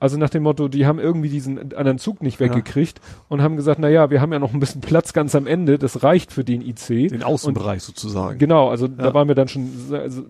Also 0.00 0.16
nach 0.16 0.30
dem 0.30 0.44
Motto, 0.44 0.68
die 0.68 0.86
haben 0.86 1.00
irgendwie 1.00 1.28
diesen 1.28 1.74
anderen 1.74 1.98
Zug 1.98 2.22
nicht 2.22 2.38
weggekriegt 2.38 2.98
ja. 2.98 3.24
und 3.28 3.42
haben 3.42 3.56
gesagt, 3.56 3.80
na 3.80 3.88
ja, 3.88 4.10
wir 4.10 4.20
haben 4.20 4.32
ja 4.32 4.38
noch 4.38 4.54
ein 4.54 4.60
bisschen 4.60 4.80
Platz 4.80 5.12
ganz 5.12 5.34
am 5.34 5.46
Ende, 5.46 5.76
das 5.78 6.04
reicht 6.04 6.32
für 6.32 6.44
den 6.44 6.62
IC. 6.62 7.08
Den 7.08 7.24
Außenbereich 7.24 7.80
und, 7.80 7.86
sozusagen. 7.86 8.38
Genau, 8.38 8.68
also 8.68 8.86
ja. 8.86 8.92
da 8.92 9.14
waren 9.14 9.26
wir 9.26 9.34
dann 9.34 9.48
schon 9.48 9.68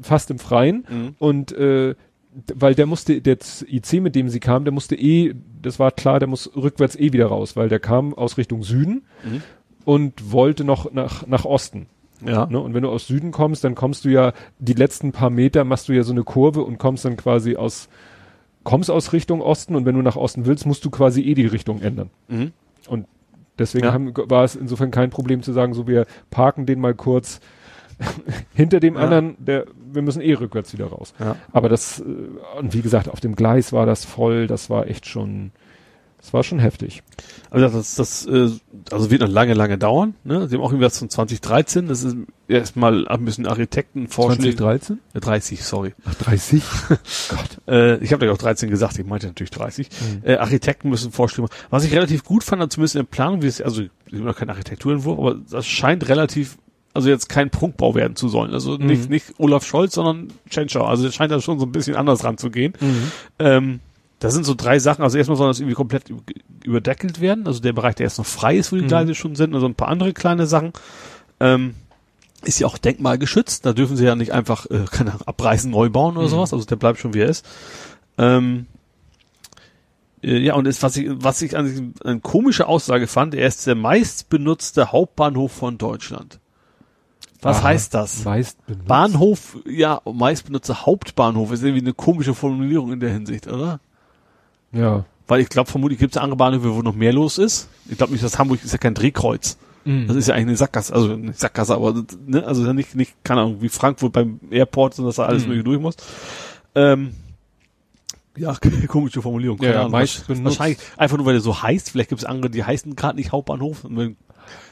fast 0.00 0.30
im 0.30 0.38
Freien 0.38 0.86
mhm. 0.88 1.14
und 1.18 1.52
äh, 1.52 1.94
weil 2.55 2.74
der 2.74 2.86
musste, 2.86 3.20
der 3.20 3.38
IC, 3.66 3.94
mit 4.00 4.14
dem 4.14 4.28
sie 4.28 4.40
kam, 4.40 4.64
der 4.64 4.72
musste 4.72 4.94
eh, 4.94 5.34
das 5.60 5.78
war 5.78 5.90
klar, 5.90 6.18
der 6.18 6.28
muss 6.28 6.50
rückwärts 6.56 6.97
eh 6.97 7.12
wieder 7.12 7.26
raus, 7.26 7.56
weil 7.56 7.68
der 7.68 7.80
kam 7.80 8.14
aus 8.14 8.38
Richtung 8.38 8.62
Süden 8.62 9.02
mhm. 9.24 9.42
und 9.84 10.32
wollte 10.32 10.64
noch 10.64 10.92
nach, 10.92 11.26
nach 11.26 11.44
Osten. 11.44 11.86
Ja. 12.24 12.47
Ne? 12.47 12.58
Und 12.58 12.74
wenn 12.74 12.82
du 12.82 12.90
aus 12.90 13.06
Süden 13.06 13.30
kommst, 13.30 13.64
dann 13.64 13.74
kommst 13.74 14.05
du 14.05 14.08
ja, 14.08 14.32
die 14.58 14.72
letzten 14.72 15.12
paar 15.12 15.30
Meter 15.30 15.64
machst 15.64 15.88
du 15.88 15.92
ja 15.92 16.02
so 16.02 16.12
eine 16.12 16.24
Kurve 16.24 16.62
und 16.62 16.78
kommst 16.78 17.05
dann 17.05 17.16
quasi 17.16 17.56
aus, 17.56 17.88
kommst 18.68 18.90
aus 18.90 19.14
Richtung 19.14 19.40
Osten 19.40 19.74
und 19.74 19.86
wenn 19.86 19.94
du 19.94 20.02
nach 20.02 20.16
Osten 20.16 20.44
willst, 20.44 20.66
musst 20.66 20.84
du 20.84 20.90
quasi 20.90 21.22
eh 21.22 21.32
die 21.32 21.47
Richtung 21.47 21.80
ändern. 21.80 22.10
Mhm. 22.28 22.52
Und 22.86 23.06
deswegen 23.58 23.86
ja. 23.86 23.94
haben, 23.94 24.12
war 24.14 24.44
es 24.44 24.56
insofern 24.56 24.90
kein 24.90 25.08
Problem 25.08 25.42
zu 25.42 25.55
sagen, 25.55 25.72
so 25.72 25.86
wir 25.86 26.05
parken 26.28 26.66
den 26.66 26.78
mal 26.78 26.94
kurz 26.94 27.40
hinter 28.55 28.78
dem 28.78 28.97
ja. 28.97 29.00
anderen, 29.00 29.36
der, 29.38 29.64
wir 29.90 30.02
müssen 30.02 30.20
eh 30.20 30.34
rückwärts 30.34 30.74
wieder 30.74 30.88
raus. 30.88 31.14
Ja. 31.18 31.36
Aber 31.50 31.70
das, 31.70 32.00
äh, 32.00 32.05
und 32.58 32.74
wie 32.74 32.82
gesagt, 32.82 33.08
auf 33.08 33.20
dem 33.20 33.36
Gleis 33.36 33.72
war 33.72 33.86
das 33.86 34.05
voll, 34.05 34.47
das 34.47 34.68
war 34.68 34.86
echt 34.86 35.06
schon, 35.06 35.50
das 36.18 36.32
war 36.32 36.42
schon 36.42 36.58
heftig. 36.58 37.02
Also 37.50 37.68
das, 37.68 37.94
das, 37.94 38.26
äh, 38.26 38.50
also 38.90 39.10
wird 39.10 39.22
noch 39.22 39.28
lange, 39.28 39.55
lange 39.55 39.78
dauern. 39.78 40.14
Ne? 40.24 40.48
Sie 40.48 40.56
haben 40.56 40.62
auch 40.62 40.72
irgendwas 40.72 40.98
von 40.98 41.08
2013. 41.08 41.86
Das 41.86 42.02
ist 42.02 42.16
erstmal 42.48 43.06
ein 43.06 43.24
bisschen 43.24 43.47
Architekten 43.47 44.08
forschen. 44.08 44.42
2013? 44.42 44.98
Ja, 45.14 45.20
30, 45.20 45.64
sorry. 45.64 45.94
Ach, 46.05 46.14
30? 46.14 46.62
Gott. 47.28 47.58
Äh, 47.68 47.98
ich 47.98 48.12
habe 48.12 48.26
ja 48.26 48.32
auch 48.32 48.38
13 48.38 48.68
gesagt, 48.68 48.98
ich 48.98 49.06
meinte 49.06 49.28
natürlich 49.28 49.52
30. 49.52 49.88
Mhm. 49.88 50.28
Äh, 50.28 50.36
Architekten 50.36 50.90
müssen 50.90 51.12
vorstellen. 51.12 51.48
Was 51.70 51.84
ich 51.84 51.92
relativ 51.92 52.24
gut 52.24 52.42
fand, 52.42 52.60
zumindest 52.72 52.97
in 52.97 53.02
der 53.02 53.06
Planung, 53.06 53.42
wie 53.42 53.47
es, 53.47 53.62
also 53.62 53.82
ich 53.82 53.90
habe 54.12 54.24
noch 54.24 54.36
kein 54.36 54.50
Architekturentwurf, 54.50 55.18
aber 55.18 55.36
das 55.48 55.66
scheint 55.66 56.08
relativ 56.08 56.58
also 56.94 57.10
jetzt 57.10 57.28
kein 57.28 57.50
Prunkbau 57.50 57.94
werden 57.94 58.16
zu 58.16 58.28
sollen. 58.28 58.52
Also 58.52 58.76
mhm. 58.76 58.86
nicht, 58.86 59.08
nicht 59.08 59.34
Olaf 59.38 59.64
Scholz, 59.64 59.94
sondern 59.94 60.32
Tschentscher. 60.50 60.84
Also 60.88 61.06
es 61.06 61.14
scheint 61.14 61.30
da 61.30 61.40
schon 61.40 61.60
so 61.60 61.66
ein 61.66 61.70
bisschen 61.70 61.94
anders 61.94 62.24
ranzugehen. 62.24 62.72
Mhm. 62.80 63.12
Ähm, 63.38 63.80
das 64.18 64.34
sind 64.34 64.44
so 64.44 64.55
drei 64.55 64.78
Sachen. 64.78 65.02
Also 65.02 65.16
erstmal 65.18 65.36
soll 65.36 65.48
das 65.48 65.60
irgendwie 65.60 65.74
komplett 65.74 66.12
überdeckelt 66.64 67.20
werden. 67.20 67.47
Also 67.47 67.60
der 67.60 67.72
Bereich, 67.72 67.94
der 67.94 68.06
jetzt 68.06 68.18
noch 68.18 68.26
frei 68.26 68.56
ist, 68.56 68.72
wo 68.72 68.76
die 68.76 68.82
mhm. 68.82 68.88
Gleise 68.88 69.14
schon 69.14 69.36
sind. 69.36 69.55
Also 69.55 69.66
ein 69.66 69.74
paar 69.74 69.88
andere 69.88 70.12
kleine 70.12 70.47
Sachen. 70.47 70.72
Ähm, 71.40 71.74
ist 72.42 72.58
ja 72.60 72.66
auch 72.66 72.78
denkmalgeschützt. 72.78 73.64
Da 73.64 73.72
dürfen 73.72 73.97
sie 73.97 74.05
ja 74.05 74.14
nicht 74.16 74.32
einfach, 74.32 74.66
äh, 74.66 74.84
keine 74.90 75.10
Ahnung, 75.10 75.26
abreißen, 75.26 75.70
neu 75.70 75.88
bauen 75.88 76.16
oder 76.16 76.26
Mhm. 76.26 76.30
sowas. 76.30 76.52
Also 76.52 76.64
der 76.64 76.76
bleibt 76.76 76.98
schon 76.98 77.14
wie 77.14 77.20
er 77.20 77.28
ist. 77.28 77.47
Ähm, 78.16 78.66
äh, 80.22 80.38
ja, 80.38 80.55
und 80.55 80.66
ist, 80.66 80.82
was 80.82 80.97
ich, 80.97 81.08
was 81.10 81.40
ich 81.42 81.56
an 81.56 81.94
eine 82.05 82.20
komische 82.20 82.66
Aussage 82.66 83.06
fand, 83.06 83.34
er 83.34 83.47
ist 83.47 83.66
der 83.66 83.76
meistbenutzte 83.76 84.90
Hauptbahnhof 84.90 85.52
von 85.52 85.78
Deutschland. 85.78 86.40
Was 87.40 87.58
Aha. 87.58 87.68
heißt 87.68 87.94
das? 87.94 88.24
Bahnhof, 88.84 89.58
ja, 89.64 90.00
meistbenutzte 90.05 90.86
Hauptbahnhof 90.86 91.52
ist 91.52 91.62
irgendwie 91.62 91.82
eine 91.82 91.94
komische 91.94 92.34
Formulierung 92.34 92.92
in 92.92 92.98
der 92.98 93.12
Hinsicht, 93.12 93.47
oder? 93.47 93.78
Ja. 94.72 95.05
Weil 95.26 95.40
ich 95.40 95.48
glaube, 95.48 95.70
vermutlich 95.70 95.98
gibt 95.98 96.16
es 96.16 96.22
andere 96.22 96.36
Bahnhöfe, 96.36 96.74
wo 96.74 96.82
noch 96.82 96.94
mehr 96.94 97.12
los 97.12 97.36
ist. 97.38 97.68
Ich 97.88 97.98
glaube 97.98 98.12
nicht, 98.12 98.24
dass 98.24 98.38
Hamburg 98.38 98.64
ist 98.64 98.72
ja 98.72 98.78
kein 98.78 98.94
Drehkreuz. 98.94 99.58
Das 99.84 100.16
ist 100.16 100.28
ja 100.28 100.34
eigentlich 100.34 100.48
eine 100.48 100.56
Sackgasse, 100.58 100.92
also 100.94 101.12
eine 101.14 101.32
Sackgasse, 101.32 101.74
aber 101.74 102.05
ne, 102.26 102.44
also 102.44 102.70
nicht, 102.74 102.94
nicht, 102.94 103.14
keine 103.24 103.40
Ahnung, 103.40 103.62
wie 103.62 103.70
Frankfurt 103.70 104.12
beim 104.12 104.38
Airport, 104.50 104.92
sondern 104.92 105.08
dass 105.08 105.16
da 105.16 105.24
alles 105.24 105.44
Mhm. 105.44 105.48
mögliche 105.48 105.64
durch 105.64 105.80
muss. 105.80 105.97
Ähm, 106.74 107.14
ja, 108.36 108.55
komische 108.88 109.22
Formulierung. 109.22 109.56
keine 109.56 109.72
Ja, 109.72 109.80
Ahnung. 109.80 109.92
Wahrscheinlich 109.94 110.78
einfach 110.98 111.16
nur, 111.16 111.24
weil 111.24 111.36
er 111.36 111.40
so 111.40 111.62
heißt. 111.62 111.90
Vielleicht 111.90 112.10
gibt 112.10 112.20
es 112.20 112.26
andere, 112.26 112.50
die 112.50 112.64
heißen 112.64 112.97
gerade 112.97 113.16
nicht 113.16 113.32
Hauptbahnhof. 113.32 113.84
Und 113.84 114.16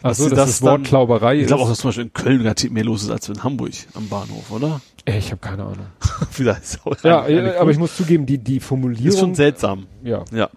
wenn- 0.03 0.11
Ach 0.11 0.17
dass 0.17 0.19
das, 0.31 0.61
dann- 0.61 0.69
Wortklauberei 0.83 1.41
Ich 1.41 1.47
glaube 1.47 1.63
auch, 1.63 1.67
ist. 1.67 1.73
dass 1.73 1.79
zum 1.81 1.89
Beispiel 1.89 2.05
in 2.05 2.13
Köln 2.13 2.39
garantiert 2.43 2.73
mehr 2.73 2.85
los 2.85 3.03
ist 3.03 3.11
als 3.11 3.29
in 3.29 3.43
Hamburg 3.43 3.73
am 3.95 4.09
Bahnhof, 4.09 4.51
oder? 4.51 4.81
Ey, 5.05 5.19
ich 5.19 5.31
habe 5.31 5.41
keine 5.41 5.63
Ahnung. 5.65 5.87
Vielleicht 6.31 6.63
ist 6.65 6.87
auch 6.87 6.97
Ja, 7.05 7.23
eine- 7.23 7.39
eine 7.41 7.55
ja, 7.55 7.61
aber 7.61 7.71
ich 7.71 7.79
muss 7.79 7.97
zugeben, 7.97 8.27
die, 8.27 8.39
die 8.39 8.61
Formulierung. 8.61 9.07
ist 9.09 9.19
schon 9.19 9.35
seltsam. 9.35 9.87
ja. 10.03 10.25
Ja. 10.33 10.49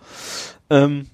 Ähm, 0.70 1.08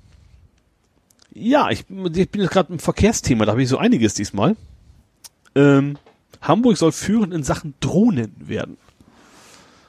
ja, 1.33 1.69
ich, 1.69 1.79
ich 2.13 2.29
bin 2.31 2.41
jetzt 2.41 2.51
gerade 2.51 2.71
im 2.71 2.79
Verkehrsthema, 2.79 3.45
da 3.45 3.51
habe 3.51 3.61
ich 3.63 3.67
so 3.69 3.77
einiges 3.77 4.13
diesmal. 4.13 4.55
Ähm, 5.53 5.97
Hamburg 6.41 6.77
soll 6.77 6.91
führend 6.91 7.33
in 7.33 7.43
Sachen 7.43 7.73
Drohnen 7.81 8.33
werden. 8.39 8.77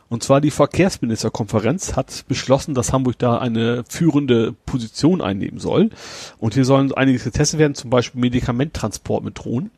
Und 0.08 0.22
zwar 0.22 0.40
die 0.40 0.50
Verkehrsministerkonferenz 0.50 1.96
hat 1.96 2.24
beschlossen, 2.28 2.74
dass 2.74 2.92
Hamburg 2.92 3.18
da 3.18 3.38
eine 3.38 3.84
führende 3.88 4.54
Position 4.64 5.20
einnehmen 5.20 5.58
soll. 5.58 5.90
Und 6.38 6.54
hier 6.54 6.64
sollen 6.64 6.92
einiges 6.92 7.24
getestet 7.24 7.58
werden, 7.58 7.74
zum 7.74 7.90
Beispiel 7.90 8.20
Medikamenttransport 8.20 9.24
mit 9.24 9.38
Drohnen. 9.38 9.70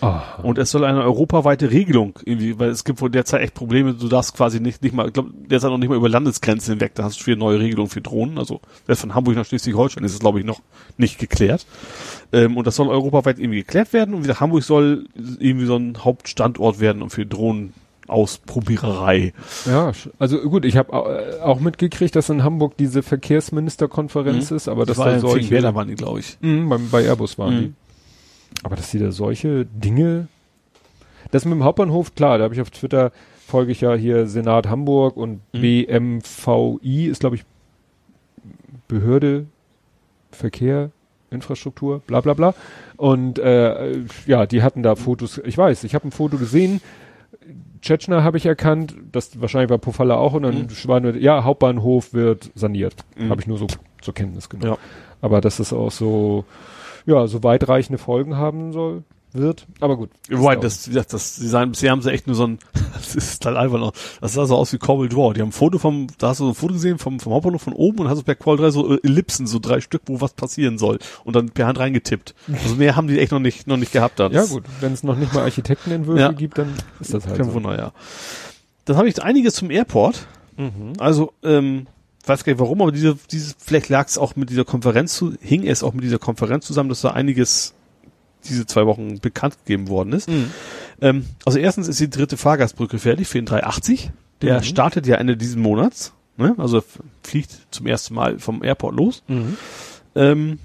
Aha. 0.00 0.42
Und 0.42 0.58
es 0.58 0.70
soll 0.70 0.84
eine 0.84 1.02
europaweite 1.02 1.70
Regelung 1.70 2.18
irgendwie, 2.24 2.58
weil 2.58 2.70
es 2.70 2.84
gibt 2.84 3.00
wohl 3.00 3.10
derzeit 3.10 3.42
echt 3.42 3.54
Probleme, 3.54 3.94
du 3.94 4.08
darfst 4.08 4.34
quasi 4.34 4.60
nicht, 4.60 4.82
nicht 4.82 4.94
mal, 4.94 5.06
ich 5.06 5.12
glaube, 5.12 5.30
derzeit 5.48 5.70
noch 5.70 5.78
nicht 5.78 5.88
mal 5.88 5.96
über 5.96 6.08
Landesgrenzen 6.08 6.74
hinweg, 6.74 6.94
da 6.94 7.04
hast 7.04 7.20
du 7.20 7.24
viele 7.24 7.36
neue 7.36 7.60
Regelungen 7.60 7.90
für 7.90 8.00
Drohnen, 8.00 8.38
also 8.38 8.60
selbst 8.86 9.02
von 9.02 9.14
Hamburg 9.14 9.36
nach 9.36 9.46
Schleswig-Holstein 9.46 10.04
ist 10.04 10.14
es, 10.14 10.18
glaube 10.18 10.40
ich, 10.40 10.44
noch 10.44 10.60
nicht 10.96 11.18
geklärt. 11.18 11.66
Ähm, 12.32 12.56
und 12.56 12.66
das 12.66 12.76
soll 12.76 12.88
europaweit 12.88 13.38
irgendwie 13.38 13.58
geklärt 13.58 13.92
werden 13.92 14.14
und 14.14 14.24
wieder 14.24 14.40
Hamburg 14.40 14.64
soll 14.64 15.06
irgendwie 15.38 15.66
so 15.66 15.76
ein 15.76 16.04
Hauptstandort 16.04 16.80
werden 16.80 17.02
und 17.02 17.10
für 17.10 17.26
Drohnenausprobiererei. 18.06 19.32
Ja, 19.66 19.92
also 20.18 20.38
gut, 20.42 20.64
ich 20.64 20.76
habe 20.76 20.92
auch 21.42 21.60
mitgekriegt, 21.60 22.14
dass 22.16 22.28
in 22.28 22.42
Hamburg 22.44 22.76
diese 22.76 23.02
Verkehrsministerkonferenz 23.02 24.50
ist, 24.50 24.68
aber 24.68 24.86
das 24.86 24.98
war 24.98 25.08
ja 25.08 25.14
da 25.14 25.20
solche. 25.20 25.38
Finkenwerder 25.40 25.74
waren 25.74 25.88
die, 25.88 25.94
glaube 25.94 26.20
ich. 26.20 26.38
Mhm, 26.40 26.68
beim, 26.68 26.90
bei 26.90 27.04
Airbus 27.04 27.38
waren 27.38 27.54
Mhm. 27.56 27.60
die. 27.60 27.72
Aber 28.62 28.76
dass 28.76 28.90
die 28.90 28.98
da 28.98 29.10
solche 29.12 29.66
Dinge. 29.66 30.28
Das 31.30 31.44
mit 31.44 31.54
dem 31.54 31.64
Hauptbahnhof, 31.64 32.14
klar, 32.14 32.38
da 32.38 32.44
habe 32.44 32.54
ich 32.54 32.60
auf 32.60 32.70
Twitter 32.70 33.10
folge 33.46 33.72
ich 33.72 33.80
ja 33.82 33.94
hier 33.94 34.26
Senat 34.26 34.68
Hamburg 34.68 35.16
und 35.16 35.40
Mhm. 35.52 35.60
BMVI 35.60 37.06
ist, 37.06 37.20
glaube 37.20 37.36
ich, 37.36 37.44
Behörde, 38.88 39.46
Verkehr, 40.30 40.90
Infrastruktur, 41.30 42.00
bla 42.06 42.20
bla 42.20 42.34
bla. 42.34 42.54
Und 42.96 43.38
äh, 43.38 43.98
ja, 44.26 44.46
die 44.46 44.62
hatten 44.62 44.82
da 44.82 44.94
Fotos, 44.94 45.40
ich 45.44 45.58
weiß, 45.58 45.84
ich 45.84 45.94
habe 45.94 46.08
ein 46.08 46.10
Foto 46.12 46.36
gesehen, 46.38 46.80
Tschetschner 47.84 48.24
habe 48.24 48.38
ich 48.38 48.46
erkannt, 48.46 48.94
das 49.12 49.40
wahrscheinlich 49.40 49.70
war 49.70 49.78
Pofalla 49.78 50.16
auch 50.16 50.32
und 50.32 50.42
dann 50.42 50.54
Mhm. 50.62 50.68
war 50.88 51.00
nur, 51.00 51.14
ja, 51.16 51.44
Hauptbahnhof 51.44 52.14
wird 52.14 52.50
saniert. 52.54 52.94
Mhm. 53.16 53.28
Habe 53.30 53.40
ich 53.42 53.46
nur 53.46 53.58
so 53.58 53.66
zur 54.00 54.14
Kenntnis 54.14 54.48
genommen. 54.48 54.72
Ja. 54.72 54.78
Aber 55.20 55.40
dass 55.40 55.58
es 55.58 55.72
auch 55.72 55.90
so, 55.90 56.44
ja, 57.06 57.26
so 57.26 57.42
weitreichende 57.42 57.98
Folgen 57.98 58.36
haben 58.36 58.72
soll, 58.72 59.02
wird. 59.34 59.66
Aber 59.80 59.96
gut. 59.96 60.10
Ist 60.28 60.42
das, 60.62 60.84
gesagt, 60.86 61.12
das 61.12 61.36
Design, 61.36 61.70
bisher 61.72 61.90
haben 61.90 62.00
sie 62.02 62.10
echt 62.12 62.26
nur 62.26 62.36
so 62.36 62.46
ein, 62.46 62.58
das 62.94 63.14
ist 63.14 63.44
halt 63.44 63.56
einfach 63.56 63.78
noch, 63.78 63.92
das 64.20 64.32
sah 64.34 64.46
so 64.46 64.56
aus 64.56 64.72
wie 64.72 64.78
Corbel 64.78 65.08
Draw. 65.08 65.32
Die 65.34 65.40
haben 65.40 65.48
ein 65.48 65.52
Foto 65.52 65.78
vom, 65.78 66.06
da 66.18 66.28
hast 66.28 66.40
du 66.40 66.44
so 66.44 66.50
ein 66.50 66.54
Foto 66.54 66.74
gesehen 66.74 66.98
vom, 66.98 67.20
vom 67.20 67.32
Hauptbahnhof 67.32 67.62
von 67.62 67.72
oben 67.72 67.98
und 68.00 68.08
hast 68.08 68.18
du 68.18 68.22
per 68.22 68.34
Qual 68.36 68.56
3 68.56 68.70
so 68.70 68.94
äh, 68.94 69.00
Ellipsen, 69.02 69.46
so 69.46 69.58
drei 69.58 69.80
Stück, 69.80 70.02
wo 70.06 70.20
was 70.20 70.32
passieren 70.34 70.78
soll. 70.78 70.98
Und 71.24 71.36
dann 71.36 71.50
per 71.50 71.66
Hand 71.66 71.78
reingetippt. 71.78 72.34
Also 72.62 72.76
mehr 72.76 72.96
haben 72.96 73.08
die 73.08 73.18
echt 73.18 73.32
noch 73.32 73.40
nicht, 73.40 73.66
noch 73.66 73.76
nicht 73.76 73.92
gehabt 73.92 74.18
da. 74.20 74.24
Ja 74.24 74.40
Das- 74.40 74.50
gut, 74.50 74.64
wenn 74.80 74.92
es 74.92 75.02
noch 75.02 75.16
nicht 75.16 75.34
mal 75.34 75.42
Architektenentwürfe 75.44 76.20
Ja. 76.20 76.32
gibt, 76.32 76.58
dann 76.58 76.72
ist 77.00 77.12
das 77.12 77.26
halt 77.26 77.36
Kein 77.36 77.46
so. 77.46 77.54
Wunder, 77.54 77.76
ja. 77.78 77.92
Dann 78.84 78.96
habe 78.96 79.08
ich 79.08 79.22
einiges 79.22 79.54
zum 79.54 79.70
Airport. 79.70 80.26
Mhm. 80.56 80.92
Also, 80.98 81.32
ähm, 81.42 81.86
weiß 82.26 82.44
gar 82.44 82.52
nicht 82.52 82.60
warum, 82.60 82.80
aber 82.80 82.92
diese, 82.92 83.18
dieses, 83.30 83.56
vielleicht 83.58 83.88
lag 83.88 84.06
es 84.06 84.16
auch 84.18 84.36
mit 84.36 84.48
dieser 84.50 84.64
Konferenz 84.64 85.14
zu, 85.14 85.34
hing 85.40 85.66
es 85.66 85.82
auch 85.82 85.92
mit 85.92 86.04
dieser 86.04 86.18
Konferenz 86.18 86.66
zusammen, 86.66 86.88
dass 86.88 87.00
da 87.02 87.10
einiges 87.10 87.74
diese 88.48 88.66
zwei 88.66 88.86
Wochen 88.86 89.18
bekannt 89.20 89.56
gegeben 89.64 89.88
worden 89.88 90.12
ist. 90.12 90.28
Mhm. 90.28 90.50
Ähm, 91.00 91.26
also 91.44 91.58
erstens 91.58 91.88
ist 91.88 92.00
die 92.00 92.10
dritte 92.10 92.36
Fahrgastbrücke 92.36 92.98
fertig 92.98 93.28
für 93.28 93.38
den 93.38 93.46
380. 93.46 94.10
Der 94.42 94.58
Mhm. 94.58 94.62
startet 94.64 95.06
ja 95.06 95.16
Ende 95.16 95.36
diesen 95.36 95.60
Monats. 95.62 96.12
Ne? 96.36 96.54
Also 96.58 96.82
fliegt 97.22 97.52
zum 97.70 97.86
ersten 97.86 98.14
Mal 98.14 98.38
vom 98.38 98.62
Airport 98.64 98.96
los. 98.96 99.22
Mhm. 99.28 99.56
Ähm, 100.16 100.58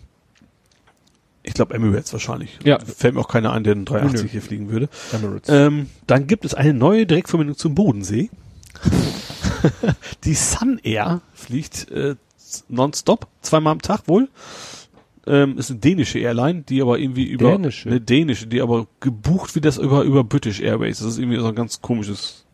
ich 1.44 1.54
glaube 1.54 1.74
Emirates 1.74 2.12
wahrscheinlich. 2.14 2.60
Ja. 2.64 2.80
Fällt 2.80 3.16
mir 3.16 3.22
auch 3.22 3.28
keiner 3.28 3.54
ein, 3.54 3.64
der 3.64 3.74
den 3.76 3.86
380 3.86 4.14
Nö, 4.22 4.24
nö. 4.26 4.30
hier 4.32 4.42
fliegen 4.42 4.70
würde. 4.70 4.90
Emirates. 5.14 5.50
Ähm, 5.50 5.90
dann 6.08 6.28
gibt 6.28 6.46
es 6.46 6.54
eine 6.54 6.74
neue 6.74 7.06
Direktverbindung 7.06 7.58
zum 7.58 7.76
Bodensee. 7.76 8.30
die 10.24 10.34
Sun 10.34 10.80
Air 10.84 11.22
fliegt 11.34 11.90
äh, 11.92 12.16
nonstop, 12.68 13.28
zweimal 13.42 13.74
am 13.74 13.82
Tag 13.82 14.08
wohl. 14.08 14.30
Ähm, 15.30 15.58
ist 15.60 15.70
eine 15.70 15.80
dänische 15.80 16.20
Airline, 16.20 16.64
die 16.64 16.82
aber 16.82 16.98
irgendwie 17.00 17.26
über 17.26 17.52
Dänische? 17.52 17.88
eine 17.88 18.02
dänische, 18.02 18.48
die 18.48 18.62
aber 18.62 18.88
gebucht 19.00 19.54
wird 19.56 19.66
das 19.66 19.78
über 19.78 20.02
über 20.02 20.24
British 20.24 20.60
Airways. 20.60 20.98
Das 21.00 21.08
ist 21.08 21.20
irgendwie 21.20 21.40
so 21.40 21.48
ein 21.48 21.56
ganz 21.56 21.82
komisches 21.82 22.46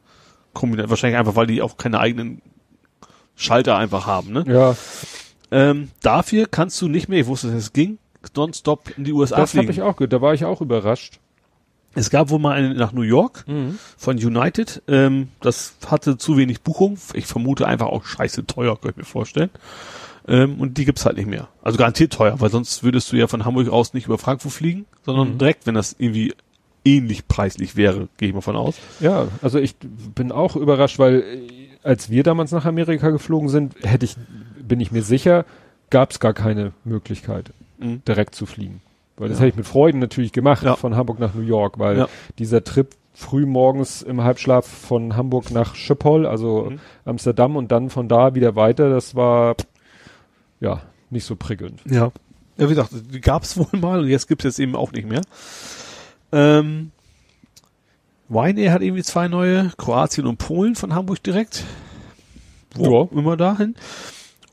Kombinat. 0.54 0.90
Wahrscheinlich 0.90 1.18
einfach, 1.18 1.36
weil 1.36 1.48
die 1.48 1.62
auch 1.62 1.78
keine 1.78 2.00
eigenen 2.00 2.42
Schalter 3.36 3.78
einfach 3.78 4.06
haben. 4.06 4.34
Ne? 4.34 4.44
ja, 4.48 4.76
Ähm, 5.52 5.90
dafür 6.02 6.48
kannst 6.48 6.82
du 6.82 6.88
nicht 6.88 7.08
mehr, 7.08 7.20
ich 7.22 7.28
wusste, 7.28 7.48
dass 7.48 7.56
es 7.56 7.74
ging, 7.74 7.98
nonstop 8.36 8.98
in 8.98 9.04
die 9.06 9.14
USA 9.14 9.38
das 9.38 9.54
habe 9.54 9.64
fliegen. 9.68 9.72
ich 9.72 9.82
auch 9.82 9.96
gehört. 9.96 10.14
Da 10.14 10.22
war 10.22 10.34
ich 10.34 10.44
auch 10.46 10.62
überrascht. 10.62 11.20
Es 11.98 12.10
gab 12.10 12.30
wohl 12.30 12.40
mal 12.40 12.52
eine 12.52 12.74
nach 12.74 12.92
New 12.92 13.04
York 13.04 13.46
von 13.98 14.18
United. 14.18 14.82
Ähm, 14.90 15.30
das 15.40 15.76
hatte 15.88 16.18
zu 16.18 16.36
wenig 16.36 16.62
Buchung. 16.62 16.98
Ich 17.14 17.26
vermute 17.26 17.66
einfach 17.68 17.88
auch 17.88 18.04
scheiße 18.04 18.46
teuer, 18.46 18.78
kann 18.80 18.92
ich 18.92 18.98
mir 18.98 19.06
vorstellen. 19.06 19.50
Ähm, 20.28 20.60
und 20.60 20.78
die 20.78 20.86
gibt's 20.86 21.06
halt 21.06 21.18
nicht 21.18 21.28
mehr. 21.30 21.48
Also 21.62 21.78
garantiert 21.78 22.14
teuer, 22.14 22.40
weil 22.40 22.50
sonst 22.50 22.84
würdest 22.84 23.12
du 23.12 23.16
ja 23.18 23.28
von 23.28 23.46
Hamburg 23.46 23.70
aus 23.70 23.94
nicht 23.94 24.06
über 24.08 24.18
Frankfurt 24.18 24.52
fliegen, 24.52 24.86
sondern 25.06 25.34
Mhm. 25.34 25.38
direkt, 25.38 25.68
wenn 25.68 25.76
das 25.76 25.96
irgendwie 26.00 26.34
ähnlich 26.84 27.28
preislich 27.28 27.76
wäre, 27.76 28.08
gehe 28.18 28.30
ich 28.30 28.34
mal 28.36 28.42
von 28.42 28.56
aus. 28.56 28.76
Ja, 29.00 29.28
also 29.42 29.60
ich 29.60 29.76
bin 29.80 30.32
auch 30.32 30.56
überrascht, 30.56 31.00
weil 31.00 31.22
äh, 31.22 31.68
als 31.84 32.10
wir 32.10 32.24
damals 32.24 32.52
nach 32.52 32.66
Amerika 32.66 33.10
geflogen 33.12 33.50
sind, 33.50 33.76
hätte 33.84 34.06
ich, 34.06 34.16
bin 34.60 34.80
ich 34.80 34.92
mir 34.92 35.04
sicher, 35.04 35.46
gab 35.92 36.12
es 36.12 36.20
gar 36.20 36.34
keine 36.34 36.74
Möglichkeit, 36.84 37.52
Mhm. 37.78 38.02
direkt 38.08 38.34
zu 38.36 38.46
fliegen. 38.48 38.82
Weil 39.18 39.30
das 39.30 39.38
Ja. 39.38 39.42
hätte 39.44 39.50
ich 39.52 39.58
mit 39.58 39.66
Freuden 39.68 40.00
natürlich 40.00 40.32
gemacht, 40.32 40.64
Ja. 40.64 40.76
von 40.76 40.96
Hamburg 40.96 41.20
nach 41.20 41.34
New 41.36 41.42
York, 41.42 41.78
weil 41.80 41.98
Ja. 42.00 42.08
dieser 42.40 42.64
Trip 42.64 42.90
früh 43.14 43.46
morgens 43.46 44.02
im 44.02 44.24
Halbschlaf 44.24 44.66
von 44.68 45.16
Hamburg 45.16 45.52
nach 45.52 45.76
Schiphol, 45.76 46.26
also 46.26 46.70
Mhm. 46.72 46.80
Amsterdam 47.06 47.56
und 47.56 47.72
dann 47.72 47.90
von 47.90 48.08
da 48.10 48.34
wieder 48.36 48.56
weiter, 48.56 48.90
das 48.90 49.16
war 49.16 49.56
ja 50.60 50.82
nicht 51.10 51.26
so 51.26 51.36
prickelnd. 51.36 51.82
Ja. 51.90 52.12
Ja, 52.58 52.66
wie 52.66 52.76
gesagt, 52.76 52.92
die 53.14 53.22
gab's 53.22 53.58
wohl 53.58 53.80
mal 53.80 54.00
und 54.00 54.08
jetzt 54.08 54.28
gibt's 54.28 54.44
jetzt 54.46 54.60
eben 54.60 54.76
auch 54.76 54.92
nicht 54.92 55.08
mehr. 55.08 55.22
Ähm, 56.32 56.92
Ryanair 58.30 58.72
hat 58.72 58.82
irgendwie 58.82 59.04
zwei 59.04 59.28
neue, 59.28 59.72
Kroatien 59.78 60.26
und 60.26 60.38
Polen 60.38 60.76
von 60.76 60.94
Hamburg 60.96 61.22
direkt. 61.22 61.64
Wo 62.74 63.10
Ja. 63.12 63.18
immer 63.20 63.38
dahin. 63.38 63.76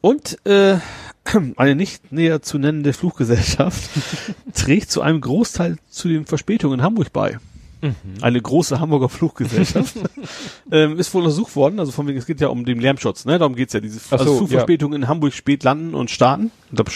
Und 0.00 0.44
äh, 0.46 0.78
eine 1.56 1.74
nicht 1.76 2.12
näher 2.12 2.42
zu 2.42 2.58
nennende 2.58 2.92
Fluggesellschaft 2.92 3.88
trägt 4.54 4.90
zu 4.90 5.00
einem 5.00 5.20
Großteil 5.20 5.76
zu 5.88 6.08
den 6.08 6.26
Verspätungen 6.26 6.80
in 6.80 6.84
Hamburg 6.84 7.12
bei. 7.12 7.38
Eine 8.20 8.40
große 8.40 8.78
Hamburger 8.78 9.08
Fluggesellschaft 9.08 9.96
ähm, 10.70 10.98
ist 10.98 11.12
wohl 11.12 11.22
untersucht 11.22 11.56
worden, 11.56 11.80
also 11.80 11.90
von 11.90 12.06
wegen, 12.06 12.18
es 12.18 12.26
geht 12.26 12.40
ja 12.40 12.48
um 12.48 12.64
den 12.64 12.80
Lärmschutz, 12.80 13.24
ne? 13.24 13.38
Darum 13.38 13.56
geht's 13.56 13.72
ja, 13.72 13.80
diese 13.80 13.98
Ach 13.98 14.10
so, 14.10 14.16
also 14.16 14.36
Flugverspätungen 14.38 15.02
in 15.02 15.08
Hamburg 15.08 15.32
spät 15.32 15.64
landen 15.64 15.94
und 15.94 16.10
starten. 16.10 16.52
Ich 16.70 16.76
glaube, 16.76 16.92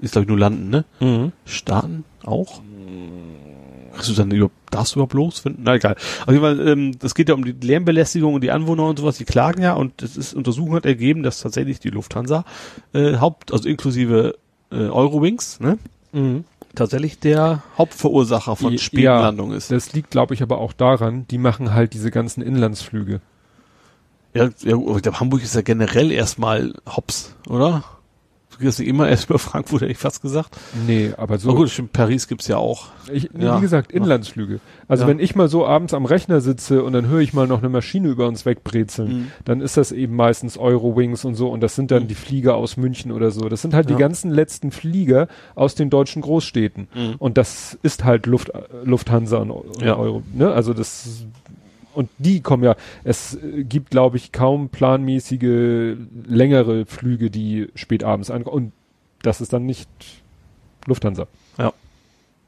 ist 0.00 0.12
glaube 0.12 0.24
ich 0.24 0.28
nur 0.28 0.38
landen, 0.38 0.70
ne? 0.70 0.84
Mhm. 1.00 1.32
Starten 1.44 2.04
auch? 2.24 2.62
Kriegst 3.94 4.10
du 4.10 4.14
dann 4.14 4.30
über, 4.30 4.50
darfst 4.70 4.94
du 4.94 4.98
überhaupt 4.98 5.14
losfinden? 5.14 5.64
Na 5.64 5.74
egal. 5.74 5.96
Auf 6.22 6.32
jeden 6.32 6.40
Fall, 6.40 6.68
ähm, 6.68 6.98
das 6.98 7.16
geht 7.16 7.28
ja 7.28 7.34
um 7.34 7.44
die 7.44 7.52
Lärmbelästigung 7.66 8.34
und 8.34 8.42
die 8.42 8.52
Anwohner 8.52 8.84
und 8.84 8.98
sowas, 8.98 9.18
die 9.18 9.24
klagen 9.24 9.62
ja 9.62 9.72
und 9.72 10.02
es 10.02 10.16
ist 10.16 10.34
Untersuchung 10.34 10.74
hat 10.74 10.86
ergeben, 10.86 11.24
dass 11.24 11.40
tatsächlich 11.40 11.80
die 11.80 11.90
Lufthansa 11.90 12.44
äh, 12.92 13.16
Haupt, 13.16 13.52
also 13.52 13.68
inklusive 13.68 14.36
äh, 14.70 14.76
Eurowings, 14.76 15.58
ne? 15.58 15.78
Mhm. 16.12 16.44
Tatsächlich 16.78 17.18
der 17.18 17.62
Hauptverursacher 17.76 18.56
von 18.56 18.72
Ja, 18.72 18.78
späten 18.78 19.04
Landungen 19.04 19.56
ist. 19.56 19.70
Das 19.70 19.92
liegt, 19.92 20.10
glaube 20.10 20.34
ich, 20.34 20.42
aber 20.42 20.58
auch 20.58 20.72
daran, 20.72 21.26
die 21.28 21.38
machen 21.38 21.74
halt 21.74 21.94
diese 21.94 22.10
ganzen 22.10 22.42
Inlandsflüge. 22.42 23.20
Ja, 24.34 24.50
ja, 24.62 25.20
Hamburg 25.20 25.42
ist 25.42 25.54
ja 25.54 25.62
generell 25.62 26.12
erstmal 26.12 26.74
Hops, 26.86 27.34
oder? 27.48 27.82
Du 28.58 28.64
gehst 28.64 28.80
nicht 28.80 28.88
immer 28.88 29.08
erst 29.08 29.30
über 29.30 29.38
Frankfurt, 29.38 29.82
hätte 29.82 29.92
ich 29.92 29.98
fast 29.98 30.20
gesagt. 30.20 30.56
Nee, 30.86 31.12
aber 31.16 31.38
so. 31.38 31.50
So 31.50 31.56
gut, 31.56 31.70
stimmt, 31.70 31.92
Paris 31.92 32.26
gibt's 32.26 32.48
ja 32.48 32.56
auch. 32.56 32.88
Ich, 33.12 33.30
nee, 33.32 33.44
Ja. 33.44 33.56
Wie 33.56 33.60
gesagt, 33.60 33.92
Inlandsflüge. 33.92 34.58
Also 34.88 35.04
Ja. 35.04 35.08
wenn 35.08 35.20
ich 35.20 35.36
mal 35.36 35.48
so 35.48 35.64
abends 35.64 35.94
am 35.94 36.04
Rechner 36.04 36.40
sitze 36.40 36.82
und 36.82 36.92
dann 36.92 37.06
höre 37.06 37.20
ich 37.20 37.32
mal 37.32 37.46
noch 37.46 37.58
eine 37.58 37.68
Maschine 37.68 38.08
über 38.08 38.26
uns 38.26 38.44
wegbrezeln, 38.46 39.08
Mhm. 39.10 39.26
dann 39.44 39.60
ist 39.60 39.76
das 39.76 39.92
eben 39.92 40.16
meistens 40.16 40.58
Eurowings 40.58 41.24
und 41.24 41.36
so 41.36 41.48
und 41.50 41.60
das 41.62 41.76
sind 41.76 41.90
dann 41.92 42.02
Mhm. 42.04 42.08
die 42.08 42.14
Flieger 42.16 42.56
aus 42.56 42.76
München 42.76 43.12
oder 43.12 43.30
so. 43.30 43.48
Das 43.48 43.62
sind 43.62 43.74
halt 43.74 43.88
Ja. 43.88 43.96
die 43.96 44.00
ganzen 44.00 44.30
letzten 44.32 44.72
Flieger 44.72 45.28
aus 45.54 45.76
den 45.76 45.88
deutschen 45.88 46.22
Großstädten. 46.22 46.88
Mhm. 46.94 47.14
Und 47.18 47.38
das 47.38 47.78
ist 47.82 48.02
halt 48.04 48.26
Luft, 48.26 48.50
Lufthansa 48.84 49.38
und, 49.38 49.50
und. 49.52 49.82
Euro. 49.84 50.22
Ne? 50.34 50.50
Also 50.52 50.74
das 50.74 51.24
und 51.98 52.08
die 52.18 52.40
kommen 52.40 52.64
ja, 52.64 52.76
es 53.04 53.34
äh, 53.34 53.64
gibt, 53.64 53.90
glaube 53.90 54.16
ich, 54.16 54.32
kaum 54.32 54.68
planmäßige, 54.68 55.96
längere 56.26 56.86
Flüge, 56.86 57.30
die 57.30 57.68
spät 57.74 58.04
abends 58.04 58.30
ankommen. 58.30 58.54
Und 58.66 58.72
das 59.22 59.40
ist 59.40 59.52
dann 59.52 59.66
nicht 59.66 59.88
Lufthansa. 60.86 61.26
Ja. 61.58 61.72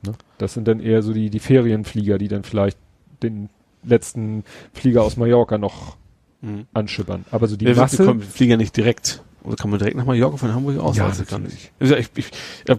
Ne? 0.07 0.13
Das 0.39 0.55
sind 0.55 0.67
dann 0.69 0.81
eher 0.81 1.03
so 1.03 1.13
die, 1.13 1.29
die 1.31 1.41
Ferienflieger, 1.41 2.17
die 2.17 2.29
dann 2.29 2.45
vielleicht 2.45 2.79
den 3.23 3.51
letzten 3.85 4.45
Flieger 4.73 5.03
aus 5.03 5.17
Mallorca 5.17 5.59
noch 5.59 5.97
Mhm. 6.43 6.67
anschippern. 6.73 7.27
Aber 7.31 7.49
so 7.49 7.57
die 7.57 7.67
Ja, 7.67 7.75
Masse. 7.75 8.03
kommen, 8.03 8.23
ja 8.39 8.57
nicht 8.57 8.75
direkt. 8.75 9.23
Oder 9.45 9.57
kann 9.57 9.69
man 9.71 9.79
direkt 9.79 9.97
nach 9.99 10.07
Mallorca 10.07 10.39
von 10.39 10.55
Hamburg 10.55 10.79
aus? 10.79 10.97
Ja, 10.97 11.07
Weiß 11.09 11.21
ich 11.21 11.29
gar 11.29 11.39
natürlich. 11.39 11.65
nicht. 11.65 11.73
Also 11.81 11.97
ich, 11.97 12.09
ich, 12.17 12.31
ja, 12.67 12.79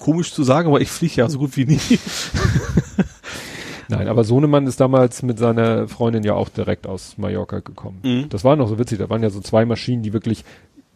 komisch 0.00 0.32
zu 0.34 0.42
sagen, 0.42 0.68
aber 0.68 0.80
ich 0.82 0.90
fliege 0.90 1.14
ja 1.16 1.28
so 1.30 1.38
gut 1.38 1.56
wie 1.56 1.64
nie. 1.64 1.80
Nein, 3.88 4.08
aber 4.08 4.24
Sohnemann 4.24 4.66
ist 4.66 4.80
damals 4.80 5.22
mit 5.22 5.38
seiner 5.38 5.88
Freundin 5.88 6.24
ja 6.24 6.34
auch 6.34 6.48
direkt 6.48 6.86
aus 6.86 7.18
Mallorca 7.18 7.60
gekommen. 7.60 8.00
Mhm. 8.02 8.28
Das 8.28 8.44
war 8.44 8.56
noch 8.56 8.68
so 8.68 8.78
witzig. 8.78 8.98
Da 8.98 9.08
waren 9.08 9.22
ja 9.22 9.30
so 9.30 9.40
zwei 9.40 9.64
Maschinen, 9.64 10.02
die 10.02 10.12
wirklich 10.12 10.44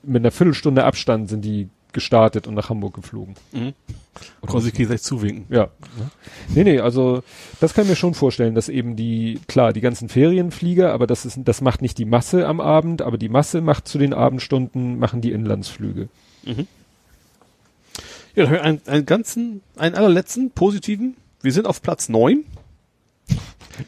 mit 0.03 0.23
einer 0.23 0.31
Viertelstunde 0.31 0.85
Abstand 0.85 1.29
sind 1.29 1.45
die 1.45 1.69
gestartet 1.93 2.47
und 2.47 2.55
nach 2.55 2.71
Hamburg 2.71 2.95
geflogen. 2.95 3.35
Mhm. 3.53 3.73
Konnte 4.47 4.69
ich 4.69 4.75
gleich 4.75 5.03
zuwinken. 5.03 5.47
Ja. 5.55 5.71
Nee, 6.55 6.65
nee, 6.65 6.81
also 6.81 7.23
das 7.61 7.75
kann 7.75 7.85
ich 7.85 7.91
mir 7.91 7.97
schon 7.97 8.15
vorstellen, 8.15 8.55
dass 8.55 8.69
eben 8.69 8.97
die, 8.97 9.41
klar, 9.49 9.73
die 9.73 9.81
ganzen 9.81 10.09
Ferienflieger, 10.09 10.93
aber 10.93 11.07
das 11.07 11.27
ist, 11.27 11.41
das 11.45 11.61
macht 11.61 11.83
nicht 11.83 11.99
die 11.99 12.05
Masse 12.05 12.47
am 12.47 12.61
Abend, 12.61 13.03
aber 13.03 13.19
die 13.19 13.29
Masse 13.29 13.61
macht 13.61 13.89
zu 13.89 13.99
den 13.99 14.15
Abendstunden, 14.15 14.99
machen 14.99 15.21
die 15.21 15.33
Inlandsflüge. 15.33 16.09
Ja, 18.35 18.45
haben 18.45 18.53
wir 18.53 18.63
einen, 18.63 18.81
einen 18.87 19.07
ganzen, 19.07 19.63
einen 19.77 19.95
allerletzten 19.95 20.51
positiven. 20.51 21.17
Wir 21.43 21.53
sind 21.53 21.67
auf 21.67 21.83
Platz 21.83 22.09
neun. 22.09 22.45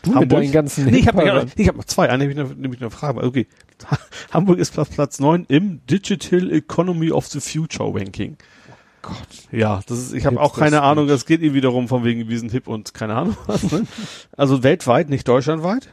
Du 0.02 0.18
mit 0.18 0.30
deinen 0.30 0.52
ganzen 0.52 0.86
nee, 0.86 0.98
ich 0.98 1.08
habe 1.08 1.46
ich 1.56 1.68
hab 1.68 1.76
noch 1.76 1.84
zwei, 1.84 2.08
eine 2.08 2.26
nämlich 2.26 2.38
noch, 2.38 2.54
nämlich 2.54 2.80
noch 2.80 2.86
eine 2.86 2.90
Frage. 2.90 3.22
Okay. 3.22 3.46
Hamburg 4.30 4.58
ist 4.58 4.72
Platz, 4.72 4.90
Platz 4.90 5.18
neun 5.18 5.44
im 5.48 5.84
Digital 5.86 6.52
Economy 6.52 7.10
of 7.10 7.26
the 7.26 7.40
Future 7.40 7.92
Ranking. 7.92 8.36
Gott. 9.02 9.16
Ja, 9.50 9.80
das 9.86 9.98
ist, 9.98 10.14
ich 10.14 10.26
habe 10.26 10.40
auch 10.40 10.56
keine 10.56 10.82
Ahnung, 10.82 11.08
das 11.08 11.26
geht 11.26 11.42
irgendwie 11.42 11.60
darum, 11.60 11.88
von 11.88 12.04
wegen, 12.04 12.28
wir 12.28 12.38
sind 12.38 12.52
hip 12.52 12.68
und 12.68 12.94
keine 12.94 13.16
Ahnung 13.16 13.36
was. 13.46 13.70
Ne? 13.70 13.86
Also 14.36 14.62
weltweit, 14.62 15.10
nicht 15.10 15.26
deutschlandweit. 15.26 15.92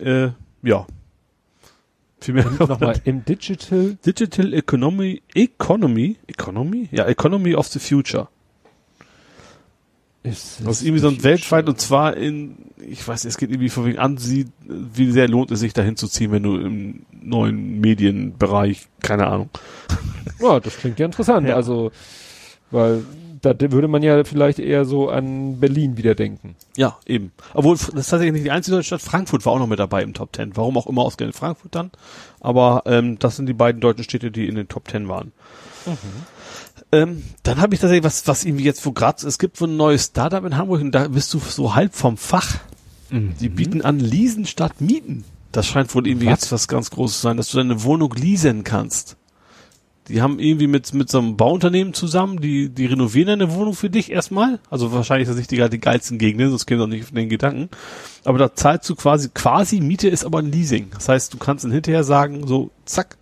Äh, 0.00 0.30
ja. 0.62 0.86
Viel 2.20 2.34
mehr 2.34 2.50
Nochmal, 2.50 3.00
im 3.04 3.24
Digital, 3.24 3.96
Digital 4.04 4.52
Economy, 4.54 5.22
Economy, 5.34 6.16
Economy? 6.26 6.88
Ja, 6.90 7.06
Economy 7.06 7.54
of 7.54 7.68
the 7.68 7.78
Future. 7.78 8.28
Ist, 10.28 10.60
Das 10.64 10.78
ist 10.78 10.82
irgendwie 10.82 11.00
so 11.00 11.08
ein 11.08 11.22
weltweit 11.22 11.68
und 11.68 11.80
zwar 11.80 12.16
in, 12.16 12.56
ich 12.78 13.06
weiß, 13.06 13.24
es 13.24 13.36
geht 13.36 13.50
irgendwie 13.50 13.68
von 13.68 13.86
wegen 13.86 13.98
an, 13.98 14.16
sie, 14.16 14.46
wie 14.66 15.10
sehr 15.10 15.28
lohnt 15.28 15.50
es 15.50 15.60
sich 15.60 15.72
dahin 15.72 15.96
zu 15.96 16.08
ziehen, 16.08 16.32
wenn 16.32 16.42
du 16.42 16.56
im 16.56 17.06
neuen 17.20 17.80
Medienbereich, 17.80 18.86
keine 19.00 19.26
Ahnung. 19.26 19.50
Ja, 20.40 20.60
das 20.60 20.76
klingt 20.76 21.00
ja 21.00 21.06
interessant. 21.06 21.48
Ja. 21.48 21.56
Also, 21.56 21.90
weil 22.70 23.02
da 23.42 23.54
würde 23.72 23.88
man 23.88 24.02
ja 24.02 24.22
vielleicht 24.24 24.58
eher 24.58 24.84
so 24.84 25.08
an 25.08 25.60
Berlin 25.60 25.96
wieder 25.96 26.14
denken. 26.14 26.56
Ja, 26.76 26.98
eben. 27.06 27.32
Obwohl, 27.54 27.76
das 27.76 27.88
ist 27.88 28.10
tatsächlich 28.10 28.32
nicht 28.32 28.44
die 28.44 28.50
einzige 28.50 28.76
deutsche 28.76 28.88
Stadt. 28.88 29.02
Frankfurt 29.02 29.44
war 29.46 29.54
auch 29.54 29.58
noch 29.58 29.66
mit 29.66 29.78
dabei 29.78 30.02
im 30.02 30.14
Top 30.14 30.32
Ten. 30.32 30.56
Warum 30.56 30.76
auch 30.76 30.86
immer 30.86 31.02
ausgerechnet 31.02 31.36
Frankfurt 31.36 31.74
dann. 31.74 31.90
Aber 32.40 32.82
ähm, 32.86 33.18
das 33.18 33.36
sind 33.36 33.46
die 33.46 33.52
beiden 33.54 33.80
deutschen 33.80 34.04
Städte, 34.04 34.30
die 34.30 34.46
in 34.46 34.54
den 34.54 34.68
Top 34.68 34.88
Ten 34.88 35.08
waren. 35.08 35.32
Ähm, 36.90 37.22
dann 37.42 37.60
habe 37.60 37.74
ich 37.74 37.80
tatsächlich 37.80 38.04
was, 38.04 38.26
was 38.26 38.44
irgendwie 38.44 38.64
jetzt, 38.64 38.84
wo 38.86 38.92
gerade, 38.92 39.26
es 39.26 39.38
gibt 39.38 39.56
so 39.58 39.66
ein 39.66 39.76
neues 39.76 40.06
Startup 40.06 40.44
in 40.44 40.56
Hamburg 40.56 40.80
und 40.80 40.92
da 40.92 41.08
bist 41.08 41.34
du 41.34 41.38
so 41.38 41.74
halb 41.74 41.94
vom 41.94 42.16
Fach. 42.16 42.58
Die 43.10 43.48
bieten 43.48 43.80
an 43.82 44.00
Leasen 44.00 44.44
statt 44.44 44.80
Mieten. 44.80 45.24
Das 45.50 45.66
scheint 45.66 45.94
wohl 45.94 46.06
irgendwie 46.06 46.26
Was? 46.26 46.42
jetzt 46.42 46.52
was 46.52 46.68
ganz 46.68 46.90
Großes 46.90 47.16
zu 47.16 47.22
sein, 47.22 47.38
dass 47.38 47.50
du 47.50 47.56
deine 47.56 47.82
Wohnung 47.82 48.12
leasen 48.14 48.64
kannst. 48.64 49.16
Die 50.08 50.22
haben 50.22 50.38
irgendwie 50.38 50.66
mit, 50.66 50.92
mit 50.94 51.10
so 51.10 51.18
einem 51.18 51.36
Bauunternehmen 51.36 51.92
zusammen, 51.92 52.40
die, 52.40 52.70
die 52.70 52.86
renovieren 52.86 53.28
eine 53.30 53.52
Wohnung 53.52 53.74
für 53.74 53.90
dich 53.90 54.10
erstmal. 54.10 54.58
Also 54.70 54.92
wahrscheinlich 54.92 55.28
ist 55.28 55.30
das 55.30 55.38
nicht 55.38 55.50
die, 55.50 55.68
die 55.68 55.80
geilsten 55.80 56.18
Gegenden, 56.18 56.50
sonst 56.50 56.66
käme 56.66 56.80
doch 56.80 56.86
nicht 56.86 57.04
auf 57.04 57.10
den 57.10 57.28
Gedanken. 57.28 57.68
Aber 58.24 58.38
da 58.38 58.54
zahlst 58.54 58.88
du 58.88 58.94
quasi, 58.94 59.28
quasi 59.32 59.80
Miete 59.80 60.08
ist 60.08 60.24
aber 60.24 60.38
ein 60.38 60.50
Leasing. 60.50 60.88
Das 60.92 61.08
heißt, 61.08 61.32
du 61.32 61.38
kannst 61.38 61.64
dann 61.64 61.72
hinterher 61.72 62.04
sagen, 62.04 62.46
so, 62.46 62.70
zack, 62.86 63.18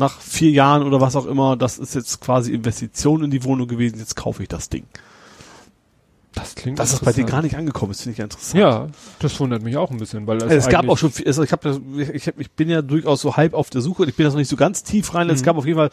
nach 0.00 0.18
vier 0.20 0.50
Jahren 0.50 0.82
oder 0.82 1.00
was 1.00 1.14
auch 1.14 1.26
immer, 1.26 1.56
das 1.56 1.78
ist 1.78 1.94
jetzt 1.94 2.20
quasi 2.20 2.52
Investition 2.52 3.22
in 3.22 3.30
die 3.30 3.44
Wohnung 3.44 3.68
gewesen, 3.68 3.98
jetzt 4.00 4.16
kaufe 4.16 4.42
ich 4.42 4.48
das 4.48 4.68
Ding. 4.68 4.84
Das 6.34 6.54
klingt 6.54 6.78
Dass 6.78 6.92
das 6.92 7.00
bei 7.00 7.12
dir 7.12 7.24
gar 7.24 7.42
nicht 7.42 7.56
angekommen 7.56 7.90
ist, 7.90 8.02
finde 8.02 8.12
ich 8.12 8.18
ja 8.18 8.24
interessant. 8.24 8.54
Ja, 8.60 8.86
das 9.18 9.38
wundert 9.40 9.62
mich 9.62 9.76
auch 9.76 9.90
ein 9.90 9.98
bisschen, 9.98 10.26
weil 10.28 10.40
Also 10.42 10.54
es 10.54 10.68
gab 10.68 10.88
auch 10.88 10.96
schon, 10.96 11.10
viel, 11.10 11.26
also 11.26 11.42
ich, 11.42 11.50
hab, 11.50 11.64
ich, 11.66 12.26
hab, 12.28 12.38
ich 12.38 12.50
bin 12.52 12.70
ja 12.70 12.82
durchaus 12.82 13.20
so 13.20 13.36
halb 13.36 13.52
auf 13.52 13.68
der 13.68 13.80
Suche. 13.80 14.04
Ich 14.06 14.14
bin 14.14 14.24
das 14.24 14.34
noch 14.34 14.38
nicht 14.38 14.48
so 14.48 14.54
ganz 14.56 14.84
tief 14.84 15.12
rein. 15.14 15.28
Es 15.28 15.40
Mhm. 15.40 15.44
gab 15.46 15.56
auf 15.56 15.66
jeden 15.66 15.78
Fall 15.78 15.90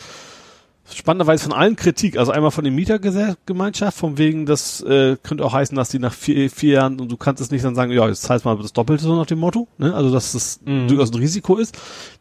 spannenderweise 0.94 1.44
von 1.44 1.54
allen 1.54 1.76
Kritik. 1.76 2.18
Also 2.18 2.32
einmal 2.32 2.52
von 2.52 2.64
der 2.64 2.74
Mietergemeinschaft, 2.74 3.98
von 3.98 4.18
wegen, 4.18 4.46
das 4.46 4.82
äh, 4.82 5.18
könnte 5.22 5.44
auch 5.46 5.54
heißen, 5.54 5.76
dass 5.76 5.90
die 5.90 6.00
nach 6.00 6.14
vier, 6.14 6.50
vier 6.50 6.74
Jahren 6.74 7.00
und 7.00 7.12
du 7.12 7.18
kannst 7.18 7.42
es 7.42 7.52
nicht 7.52 7.66
dann 7.66 7.76
sagen, 7.76 7.92
ja, 7.92 8.08
jetzt 8.08 8.22
zahlst 8.24 8.46
mal 8.46 8.58
das 8.58 8.74
Doppelte 8.74 9.04
so 9.04 9.16
nach 9.16 9.26
dem 9.26 9.40
Motto. 9.40 9.68
Ne? 9.78 9.94
Also 9.94 10.12
dass 10.12 10.32
das 10.32 10.60
Mhm. 10.66 10.88
durchaus 10.88 11.12
ein 11.12 11.18
Risiko 11.20 11.56
ist. 11.58 11.78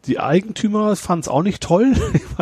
Die 0.06 0.18
Eigentümer 0.20 0.96
fanden 0.96 1.22
es 1.22 1.28
auch 1.28 1.42
nicht 1.42 1.62
toll. 1.62 1.92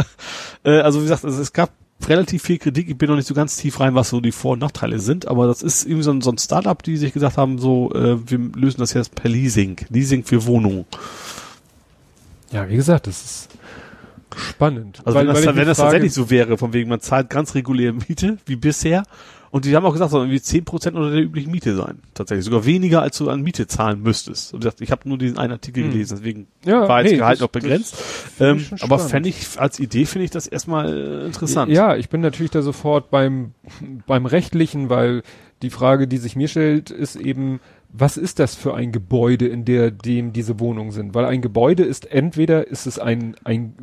äh, 0.64 0.80
also 0.80 1.00
wie 1.00 1.04
gesagt, 1.04 1.24
also 1.24 1.40
es 1.40 1.52
gab 1.52 1.70
relativ 2.08 2.42
viel 2.42 2.58
Kritik. 2.58 2.88
Ich 2.88 2.98
bin 2.98 3.08
noch 3.08 3.16
nicht 3.16 3.28
so 3.28 3.34
ganz 3.34 3.56
tief 3.56 3.78
rein, 3.80 3.94
was 3.94 4.08
so 4.10 4.20
die 4.20 4.32
Vor- 4.32 4.52
und 4.54 4.58
Nachteile 4.60 4.98
sind, 4.98 5.28
aber 5.28 5.46
das 5.46 5.62
ist 5.62 5.84
irgendwie 5.84 6.02
so 6.02 6.10
ein, 6.10 6.20
so 6.20 6.30
ein 6.30 6.38
Startup, 6.38 6.82
die 6.82 6.96
sich 6.96 7.12
gesagt 7.12 7.36
haben, 7.36 7.58
so, 7.58 7.92
äh, 7.94 8.18
wir 8.28 8.38
lösen 8.56 8.80
das 8.80 8.92
jetzt 8.94 9.14
per 9.14 9.30
Leasing. 9.30 9.76
Leasing 9.90 10.24
für 10.24 10.44
Wohnungen. 10.46 10.84
ja, 12.50 12.68
wie 12.68 12.76
gesagt, 12.76 13.06
das 13.06 13.24
ist 13.24 13.48
spannend. 14.36 15.00
Also 15.04 15.18
Weil- 15.18 15.26
wenn 15.28 15.34
das, 15.34 15.44
wenn 15.46 15.56
das 15.66 15.78
frage- 15.78 15.86
tatsächlich 15.90 16.12
so 16.12 16.30
wäre, 16.30 16.58
von 16.58 16.72
wegen 16.72 16.88
man 16.90 17.00
zahlt 17.00 17.30
ganz 17.30 17.54
reguläre 17.54 17.92
Miete, 17.92 18.38
wie 18.46 18.56
bisher, 18.56 19.02
und 19.50 19.64
die 19.66 19.76
haben 19.76 19.86
auch 19.86 19.92
gesagt, 19.92 20.10
soll 20.10 20.22
irgendwie 20.22 20.40
10% 20.40 20.96
unter 20.96 21.12
der 21.12 21.22
üblichen 21.22 21.52
Miete 21.52 21.76
sein. 21.76 22.00
Tatsächlich. 22.12 22.44
Sogar 22.44 22.66
weniger, 22.66 23.02
als 23.02 23.18
du 23.18 23.30
an 23.30 23.40
Miete 23.42 23.68
zahlen 23.68 24.02
müsstest. 24.02 24.52
Und 24.52 24.68
ich 24.80 24.90
habe 24.90 25.08
nur 25.08 25.16
diesen 25.16 25.38
einen 25.38 25.52
Artikel 25.52 25.84
Hm. 25.84 25.90
gelesen, 25.92 26.16
deswegen 26.18 26.46
Ja, 26.64 26.88
war 26.88 27.02
jetzt 27.02 27.12
nee, 27.12 27.18
Gehalt 27.18 27.34
das- 27.36 27.40
noch 27.42 27.50
begrenzt. 27.50 27.96
Ähm, 28.40 28.66
aber 28.80 28.98
fände 28.98 29.28
ich, 29.28 29.46
als 29.56 29.78
Idee 29.78 30.06
finde 30.06 30.24
ich 30.24 30.32
das 30.32 30.48
erstmal 30.48 31.22
äh, 31.22 31.26
interessant. 31.26 31.70
Ja, 31.70 31.94
ich 31.94 32.08
bin 32.08 32.20
natürlich 32.20 32.50
da 32.50 32.62
sofort 32.62 33.10
beim, 33.10 33.52
beim 34.08 34.26
rechtlichen, 34.26 34.90
weil 34.90 35.22
die 35.62 35.70
Frage, 35.70 36.08
die 36.08 36.16
sich 36.18 36.34
mir 36.34 36.48
stellt, 36.48 36.90
ist 36.90 37.14
eben, 37.14 37.60
was 37.96 38.16
ist 38.16 38.40
das 38.40 38.56
für 38.56 38.74
ein 38.74 38.90
Gebäude, 38.90 39.46
in 39.46 39.64
der 39.64 39.92
dem 39.92 40.32
diese 40.32 40.58
Wohnungen 40.58 40.90
sind? 40.90 41.14
Weil 41.14 41.26
ein 41.26 41.40
Gebäude 41.42 41.84
ist 41.84 42.10
entweder 42.10 42.66
ist 42.66 42.86
es 42.86 42.98
ein, 42.98 43.36
ein, 43.44 43.74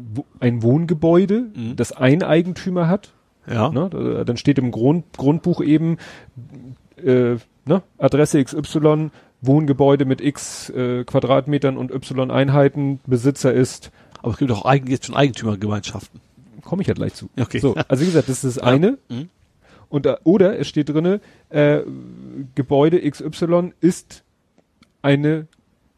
ein 0.41 0.61
Wohngebäude, 0.63 1.45
Mhm. 1.55 1.75
das 1.77 1.93
ein 1.93 2.21
Eigentümer 2.21 2.89
hat, 2.89 3.13
Ja. 3.47 3.69
ne? 3.69 3.89
Da- 3.89 4.23
dann 4.25 4.35
steht 4.37 4.59
im 4.59 4.71
Grund, 4.71 5.05
Grundbuch 5.17 5.61
eben 5.61 5.97
äh, 6.97 7.35
ne? 7.65 7.83
Adresse 7.97 8.43
XY, 8.43 9.11
Wohngebäude 9.41 10.05
mit 10.05 10.21
X 10.21 10.69
äh, 10.69 11.03
Quadratmetern 11.05 11.77
und 11.77 11.91
Y 11.91 12.29
Einheiten, 12.31 12.99
Besitzer 13.07 13.53
ist, 13.53 13.91
Aber 14.21 14.33
es 14.33 14.37
gibt 14.37 14.51
auch 14.51 14.65
eigen, 14.65 14.87
jetzt 14.91 15.05
schon 15.07 15.15
Eigentümergemeinschaften. 15.15 16.19
komme 16.63 16.81
ich 16.81 16.87
ja 16.87 16.93
gleich 16.93 17.13
zu. 17.13 17.29
Okay. 17.39 17.59
So, 17.59 17.75
also 17.87 18.01
wie 18.03 18.07
gesagt, 18.07 18.29
das 18.29 18.43
ist 18.43 18.57
das 18.57 18.63
eine. 18.63 18.97
Mhm. 19.09 19.29
Und 19.91 20.07
oder 20.23 20.57
es 20.57 20.67
steht 20.67 20.89
drinne, 20.89 21.21
äh, 21.49 21.81
Gebäude 22.55 22.99
XY 23.07 23.73
ist 23.81 24.23
eine 25.03 25.47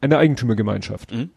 eine 0.02 0.18
Eigentümergemeinschaft. 0.18 1.14
Mhm. 1.14 1.30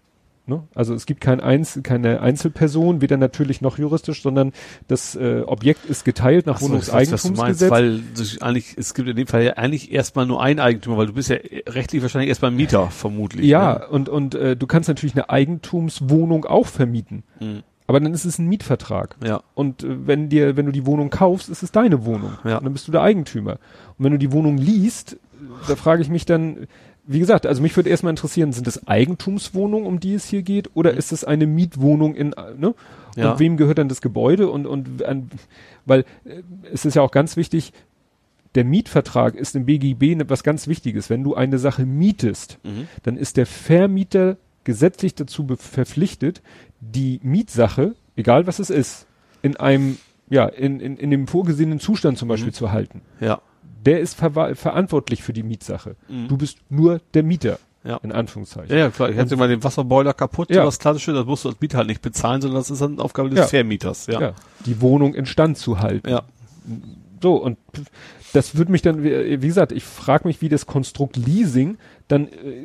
Ne? 0.48 0.62
Also 0.76 0.94
es 0.94 1.06
gibt 1.06 1.20
kein 1.20 1.40
Einzel, 1.40 1.82
keine 1.82 2.20
Einzelperson, 2.20 3.00
weder 3.00 3.16
natürlich 3.16 3.60
noch 3.60 3.78
juristisch, 3.78 4.22
sondern 4.22 4.52
das 4.86 5.16
äh, 5.16 5.42
Objekt 5.44 5.84
ist 5.86 6.04
geteilt 6.04 6.46
nach 6.46 6.56
Ach 6.56 6.60
so, 6.60 6.68
Wohnungseigentumsgesetz. 6.68 7.36
meinst, 7.36 7.70
weil 7.70 8.00
eigentlich, 8.40 8.76
es 8.78 8.94
gibt 8.94 9.08
in 9.08 9.16
dem 9.16 9.26
Fall 9.26 9.42
ja 9.44 9.52
eigentlich 9.54 9.90
erstmal 9.92 10.24
nur 10.24 10.40
einen 10.40 10.60
Eigentümer, 10.60 10.96
weil 10.98 11.06
du 11.06 11.14
bist 11.14 11.30
ja 11.30 11.36
rechtlich 11.68 12.00
wahrscheinlich 12.00 12.28
erstmal 12.28 12.52
Mieter, 12.52 12.90
vermutlich. 12.90 13.44
ja, 13.44 13.80
Ne? 13.80 13.88
und 13.88 14.08
und 14.08 14.34
äh, 14.36 14.56
du 14.56 14.66
kannst 14.68 14.88
natürlich 14.88 15.14
eine 15.16 15.28
Eigentumswohnung 15.30 16.44
auch 16.44 16.66
vermieten. 16.66 17.24
Mhm. 17.40 17.62
Aber 17.86 18.00
dann 18.00 18.12
ist 18.14 18.24
es 18.24 18.38
ein 18.38 18.46
Mietvertrag. 18.48 19.16
Ja. 19.24 19.42
Und 19.54 19.84
äh, 19.84 20.06
wenn 20.06 20.28
dir, 20.28 20.56
wenn 20.56 20.66
du 20.66 20.72
die 20.72 20.86
Wohnung 20.86 21.10
kaufst, 21.10 21.48
ist 21.48 21.62
es 21.62 21.72
deine 21.72 22.04
Wohnung. 22.04 22.32
Ja. 22.44 22.58
Und 22.58 22.64
dann 22.64 22.72
bist 22.72 22.88
du 22.88 22.92
der 22.92 23.02
Eigentümer. 23.02 23.58
Und 23.98 24.04
wenn 24.04 24.12
du 24.12 24.18
die 24.18 24.32
Wohnung 24.32 24.58
liest, 24.58 25.16
da 25.68 25.76
frage 25.76 26.02
ich 26.02 26.08
mich 26.08 26.26
dann, 26.26 26.66
wie 27.06 27.20
gesagt, 27.20 27.46
also 27.46 27.62
mich 27.62 27.76
würde 27.76 27.88
erstmal 27.90 28.10
interessieren, 28.10 28.52
sind 28.52 28.66
das 28.66 28.88
Eigentumswohnungen, 28.88 29.86
um 29.86 30.00
die 30.00 30.14
es 30.14 30.26
hier 30.26 30.42
geht, 30.42 30.70
oder 30.74 30.94
ist 30.94 31.12
es 31.12 31.22
eine 31.24 31.46
Mietwohnung 31.46 32.16
in, 32.16 32.34
ne? 32.58 32.74
Ja. 33.14 33.32
Und 33.32 33.38
wem 33.38 33.56
gehört 33.56 33.78
dann 33.78 33.88
das 33.88 34.00
Gebäude? 34.02 34.50
Und, 34.50 34.66
und 34.66 35.04
an, 35.04 35.30
weil 35.84 36.00
äh, 36.24 36.42
es 36.72 36.84
ist 36.84 36.94
ja 36.94 37.02
auch 37.02 37.12
ganz 37.12 37.36
wichtig, 37.36 37.72
der 38.56 38.64
Mietvertrag 38.64 39.34
ist 39.34 39.54
im 39.54 39.66
BGB 39.66 40.28
was 40.28 40.42
ganz 40.42 40.66
Wichtiges. 40.66 41.08
Wenn 41.10 41.22
du 41.22 41.34
eine 41.34 41.58
Sache 41.58 41.86
mietest, 41.86 42.58
Mhm. 42.64 42.88
dann 43.04 43.16
ist 43.16 43.36
der 43.36 43.46
Vermieter 43.46 44.36
gesetzlich 44.64 45.14
dazu 45.14 45.46
verpflichtet, 45.58 46.42
die 46.80 47.20
Mietsache, 47.22 47.94
egal 48.16 48.46
was 48.46 48.58
es 48.58 48.70
ist, 48.70 49.06
in 49.42 49.56
einem, 49.56 49.98
ja, 50.28 50.46
in, 50.46 50.80
in, 50.80 50.96
in 50.96 51.10
dem 51.10 51.26
vorgesehenen 51.26 51.80
Zustand 51.80 52.18
zum 52.18 52.28
Beispiel 52.28 52.52
zu 52.52 52.72
halten. 52.72 53.02
Ja. 53.20 53.40
Der 53.84 54.00
ist 54.00 54.20
verwa- 54.20 54.54
verantwortlich 54.54 55.22
für 55.22 55.32
die 55.32 55.42
Mietsache. 55.44 55.96
Mhm. 56.08 56.28
Du 56.28 56.36
bist 56.36 56.58
nur 56.68 57.00
der 57.14 57.22
Mieter, 57.22 57.58
Ja. 57.84 57.98
in 58.02 58.10
Anführungszeichen. 58.10 58.70
Ja, 58.72 58.78
ja, 58.78 58.90
klar. 58.90 59.10
Ich 59.10 59.16
hatte 59.18 59.36
mal 59.36 59.48
den 59.48 59.62
Wasserboiler 59.62 60.12
kaputt, 60.12 60.50
Ja. 60.50 60.64
das 60.64 60.78
klassische, 60.80 61.12
das 61.12 61.24
musst 61.26 61.44
du 61.44 61.50
als 61.50 61.60
Mieter 61.60 61.78
halt 61.78 61.86
nicht 61.88 62.02
bezahlen, 62.02 62.40
sondern 62.40 62.58
das 62.58 62.70
ist 62.70 62.80
dann 62.82 62.98
Aufgabe 62.98 63.30
des 63.30 63.38
Ja. 63.38 63.46
Vermieters, 63.46 64.06
ja. 64.08 64.20
Ja. 64.20 64.34
Die 64.64 64.80
Wohnung 64.80 65.14
instand 65.14 65.56
zu 65.58 65.78
halten. 65.78 66.08
Ja. 66.08 66.22
So, 67.22 67.36
und 67.36 67.58
das 68.32 68.56
würde 68.56 68.72
mich 68.72 68.82
dann, 68.82 69.04
wie 69.04 69.40
wie 69.40 69.46
gesagt, 69.46 69.70
ich 69.72 69.84
frage 69.84 70.26
mich, 70.26 70.42
wie 70.42 70.48
das 70.48 70.66
Konstrukt 70.66 71.16
Leasing 71.16 71.78
dann 72.08 72.26
äh, 72.28 72.64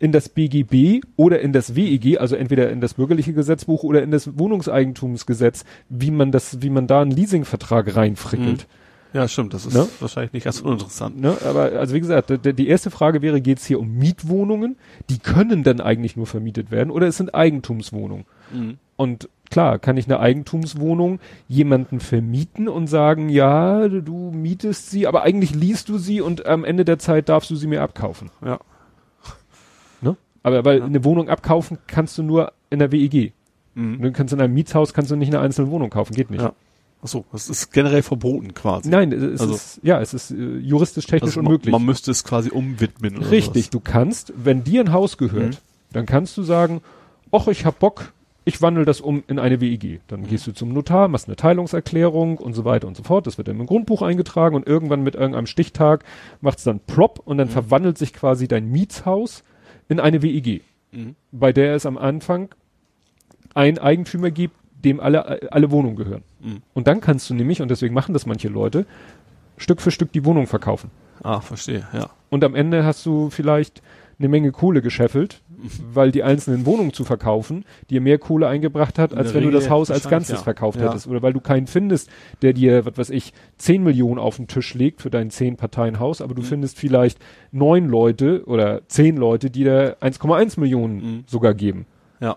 in 0.00 0.12
das 0.12 0.30
BGB 0.30 1.02
oder 1.16 1.40
in 1.40 1.52
das 1.52 1.76
WEG, 1.76 2.18
also 2.18 2.34
entweder 2.34 2.70
in 2.70 2.80
das 2.80 2.94
bürgerliche 2.94 3.34
Gesetzbuch 3.34 3.84
oder 3.84 4.02
in 4.02 4.10
das 4.10 4.38
Wohnungseigentumsgesetz, 4.38 5.64
wie 5.88 6.10
man 6.10 6.32
das, 6.32 6.62
wie 6.62 6.70
man 6.70 6.86
da 6.86 7.02
einen 7.02 7.10
Leasingvertrag 7.12 7.94
reinfrickelt. 7.94 8.66
Ja, 9.12 9.28
stimmt, 9.28 9.52
das 9.54 9.66
ist 9.66 9.74
Ne? 9.74 9.86
wahrscheinlich 9.98 10.32
nicht 10.32 10.44
ganz 10.44 10.60
uninteressant. 10.60 11.20
Ne? 11.20 11.36
Aber 11.44 11.72
also 11.72 11.94
wie 11.94 12.00
gesagt, 12.00 12.32
die 12.44 12.68
erste 12.68 12.90
Frage 12.90 13.22
wäre, 13.22 13.40
geht 13.40 13.58
es 13.58 13.66
hier 13.66 13.78
um 13.78 13.92
Mietwohnungen? 13.98 14.76
Die 15.10 15.18
können 15.18 15.64
dann 15.64 15.80
eigentlich 15.80 16.16
nur 16.16 16.26
vermietet 16.26 16.70
werden 16.70 16.90
oder 16.90 17.06
es 17.06 17.16
sind 17.18 17.34
Eigentumswohnungen? 17.34 18.24
Mhm. 18.52 18.78
Und 18.96 19.28
klar, 19.50 19.78
kann 19.78 19.96
ich 19.96 20.06
eine 20.06 20.20
Eigentumswohnung 20.20 21.18
jemanden 21.48 22.00
vermieten 22.00 22.68
und 22.68 22.86
sagen, 22.86 23.28
ja, 23.28 23.88
du 23.88 24.30
mietest 24.30 24.90
sie, 24.90 25.06
aber 25.06 25.22
eigentlich 25.24 25.54
liest 25.54 25.88
du 25.88 25.98
sie 25.98 26.20
und 26.20 26.46
am 26.46 26.64
Ende 26.64 26.84
der 26.84 26.98
Zeit 26.98 27.28
darfst 27.28 27.50
du 27.50 27.56
sie 27.56 27.66
mir 27.66 27.82
abkaufen. 27.82 28.30
Ja. 28.44 28.60
Aber 30.42 30.64
weil 30.64 30.78
Ja. 30.78 30.84
eine 30.84 31.04
Wohnung 31.04 31.28
abkaufen 31.28 31.78
kannst 31.86 32.16
du 32.18 32.22
nur 32.22 32.52
in 32.70 32.78
der 32.78 32.92
WEG. 32.92 33.32
Mhm. 33.74 34.00
Du 34.02 34.12
kannst 34.12 34.32
in 34.32 34.40
einem 34.40 34.54
Mietshaus 34.54 34.94
kannst 34.94 35.10
du 35.10 35.16
nicht 35.16 35.28
eine 35.28 35.40
einzelne 35.40 35.70
Wohnung 35.70 35.90
kaufen, 35.90 36.14
geht 36.14 36.30
nicht. 36.30 36.40
Ja. 36.42 36.52
Achso, 37.02 37.24
das 37.32 37.48
ist 37.48 37.72
generell 37.72 38.02
verboten 38.02 38.52
quasi. 38.52 38.88
Nein, 38.90 39.10
es 39.12 39.40
Also- 39.40 39.54
ist 39.54 39.80
ja, 39.82 40.00
es 40.00 40.12
ist 40.12 40.30
äh, 40.32 40.58
juristisch 40.58 41.06
technisch 41.06 41.30
Also 41.30 41.40
man, 41.40 41.46
unmöglich. 41.46 41.72
man 41.72 41.84
müsste 41.84 42.10
es 42.10 42.24
quasi 42.24 42.50
umwidmen 42.50 43.16
oder 43.18 43.30
Richtig, 43.30 43.64
sowas. 43.66 43.70
du 43.70 43.80
kannst, 43.80 44.32
wenn 44.36 44.64
dir 44.64 44.82
ein 44.82 44.92
Haus 44.92 45.16
gehört, 45.16 45.54
Mhm. 45.54 45.92
dann 45.92 46.06
kannst 46.06 46.36
du 46.36 46.42
sagen, 46.42 46.82
ach, 47.32 47.46
ich 47.48 47.64
hab 47.64 47.78
Bock, 47.78 48.12
ich 48.44 48.60
wandle 48.60 48.84
das 48.84 49.00
um 49.00 49.22
in 49.28 49.38
eine 49.38 49.60
WEG. 49.62 50.00
Dann 50.08 50.26
gehst 50.26 50.46
du 50.46 50.52
zum 50.52 50.72
Notar, 50.74 51.08
machst 51.08 51.28
eine 51.28 51.36
Teilungserklärung 51.36 52.36
und 52.38 52.52
so 52.54 52.64
weiter 52.64 52.86
und 52.88 52.96
so 52.96 53.02
fort. 53.02 53.26
Das 53.26 53.38
wird 53.38 53.48
dann 53.48 53.60
im 53.60 53.66
Grundbuch 53.66 54.02
eingetragen 54.02 54.56
und 54.56 54.66
irgendwann 54.66 55.02
mit 55.02 55.14
irgendeinem 55.14 55.46
Stichtag 55.46 56.04
macht's 56.40 56.64
dann 56.64 56.80
Prop 56.86 57.20
und 57.24 57.38
dann 57.38 57.48
verwandelt 57.48 57.96
sich 57.98 58.12
quasi 58.12 58.48
dein 58.48 58.70
Mietshaus 58.70 59.42
in 59.90 60.00
eine 60.00 60.22
WEG, 60.22 60.62
Mhm. 60.92 61.14
bei 61.30 61.52
der 61.52 61.74
es 61.76 61.86
am 61.86 61.96
Anfang 61.98 62.48
ein 63.54 63.78
Eigentümer 63.78 64.30
gibt, 64.30 64.56
dem 64.84 64.98
alle, 64.98 65.52
alle 65.52 65.70
Wohnungen 65.70 65.94
gehören. 65.96 66.22
Mhm. 66.40 66.62
Und 66.74 66.86
dann 66.86 67.00
kannst 67.00 67.28
du 67.30 67.34
nämlich, 67.34 67.60
und 67.62 67.70
deswegen 67.70 67.94
machen 67.94 68.12
das 68.12 68.26
manche 68.26 68.48
Leute, 68.48 68.86
Stück 69.56 69.80
für 69.82 69.90
Stück 69.90 70.10
die 70.12 70.24
Wohnung 70.24 70.46
verkaufen. 70.46 70.90
Ah, 71.22 71.40
verstehe, 71.40 71.86
ja. 71.92 72.08
Und 72.30 72.42
am 72.44 72.54
Ende 72.54 72.84
hast 72.84 73.04
du 73.04 73.28
vielleicht 73.30 73.82
eine 74.18 74.28
Menge 74.28 74.52
Kohle 74.52 74.80
gescheffelt, 74.82 75.42
weil 75.92 76.10
die 76.12 76.22
einzelnen 76.22 76.66
Wohnungen 76.66 76.92
zu 76.92 77.04
verkaufen 77.04 77.64
dir 77.90 78.00
mehr 78.00 78.18
Kohle 78.18 78.48
eingebracht 78.48 78.98
hat, 78.98 79.14
als 79.14 79.34
wenn 79.34 79.42
du 79.42 79.48
Regel 79.48 79.60
das 79.60 79.70
Haus 79.70 79.90
als 79.90 80.08
Ganzes 80.08 80.38
ja. 80.38 80.42
verkauft 80.42 80.80
Ja. 80.80 80.88
hättest. 80.88 81.06
Oder 81.06 81.22
weil 81.22 81.32
du 81.32 81.40
keinen 81.40 81.66
findest, 81.66 82.10
der 82.42 82.52
dir, 82.52 82.86
was 82.86 82.96
weiß 82.98 83.10
ich, 83.10 83.32
10 83.58 83.82
Millionen 83.82 84.18
auf 84.18 84.36
den 84.36 84.46
Tisch 84.48 84.74
legt 84.74 85.02
für 85.02 85.10
dein 85.10 85.30
10 85.30 85.56
Parteien 85.56 85.98
Haus, 86.00 86.20
aber 86.20 86.34
du 86.34 86.42
Mhm. 86.42 86.46
findest 86.46 86.78
vielleicht 86.78 87.18
neun 87.52 87.88
Leute 87.88 88.42
oder 88.46 88.82
zehn 88.88 89.16
Leute, 89.16 89.50
die 89.50 89.64
dir 89.64 89.96
1,1 90.00 90.56
Millionen 90.58 90.96
Mhm. 90.96 91.24
sogar 91.26 91.54
geben. 91.54 91.86
Ja. 92.20 92.36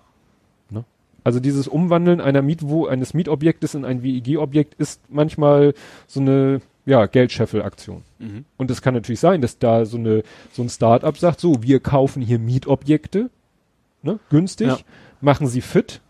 Also 1.26 1.40
dieses 1.40 1.70
Umwandeln 1.70 2.20
einer 2.20 2.42
Mietwo 2.42 2.86
eines 2.86 3.14
Mietobjektes 3.14 3.76
in 3.76 3.86
ein 3.86 4.04
WEG-Objekt 4.04 4.74
ist 4.76 5.00
manchmal 5.10 5.74
so 6.06 6.20
eine 6.20 6.60
ja, 6.86 7.06
Geldscheffelaktion. 7.06 8.04
Mhm. 8.20 8.46
Und 8.58 8.70
es 8.72 8.82
kann 8.82 8.94
natürlich 8.94 9.20
sein, 9.20 9.42
dass 9.42 9.58
da 9.60 9.86
so 9.86 9.98
eine 9.98 10.24
so 10.52 10.62
ein 10.64 10.70
Start-up 10.70 11.18
sagt, 11.18 11.40
so, 11.40 11.64
wir 11.64 11.80
kaufen 11.80 12.22
hier 12.22 12.40
Mietobjekte, 12.40 13.30
ne, 14.02 14.20
günstig, 14.30 14.68
Ja. 14.68 14.78
machen 15.22 15.48
sie 15.48 15.62
fit, 15.62 16.02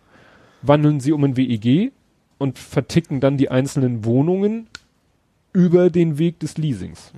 wandeln 0.62 1.00
sie 1.00 1.12
um 1.12 1.24
in 1.26 1.38
WEG 1.38 1.92
und 2.40 2.58
verticken 2.60 3.20
dann 3.20 3.38
die 3.38 3.50
einzelnen 3.52 4.04
Wohnungen 4.06 4.68
über 5.54 5.90
den 5.90 6.18
Weg 6.18 6.40
des 6.40 6.58
Leasings. 6.58 7.12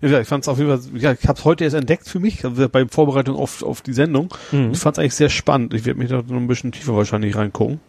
Ja, 0.00 0.08
ja, 0.10 0.20
ich 0.20 0.28
fand 0.28 0.44
es 0.44 0.48
auf 0.48 0.58
jeden 0.58 0.70
Fall, 0.70 1.00
ja, 1.00 1.12
ich 1.12 1.26
habe 1.26 1.38
es 1.38 1.44
heute 1.44 1.64
erst 1.64 1.74
entdeckt 1.74 2.08
für 2.08 2.20
mich, 2.20 2.44
also 2.44 2.68
bei 2.68 2.86
Vorbereitung 2.86 3.36
auf, 3.36 3.62
auf 3.62 3.80
die 3.82 3.92
Sendung. 3.94 4.32
Mhm. 4.52 4.70
Ich 4.72 4.78
fand 4.78 4.96
es 4.96 5.00
eigentlich 5.00 5.14
sehr 5.14 5.30
spannend. 5.30 5.74
Ich 5.74 5.84
werde 5.86 5.98
mich 5.98 6.08
da 6.10 6.16
noch 6.16 6.36
ein 6.36 6.46
bisschen 6.46 6.70
tiefer 6.72 6.94
wahrscheinlich 6.94 7.34
reingucken. 7.34 7.80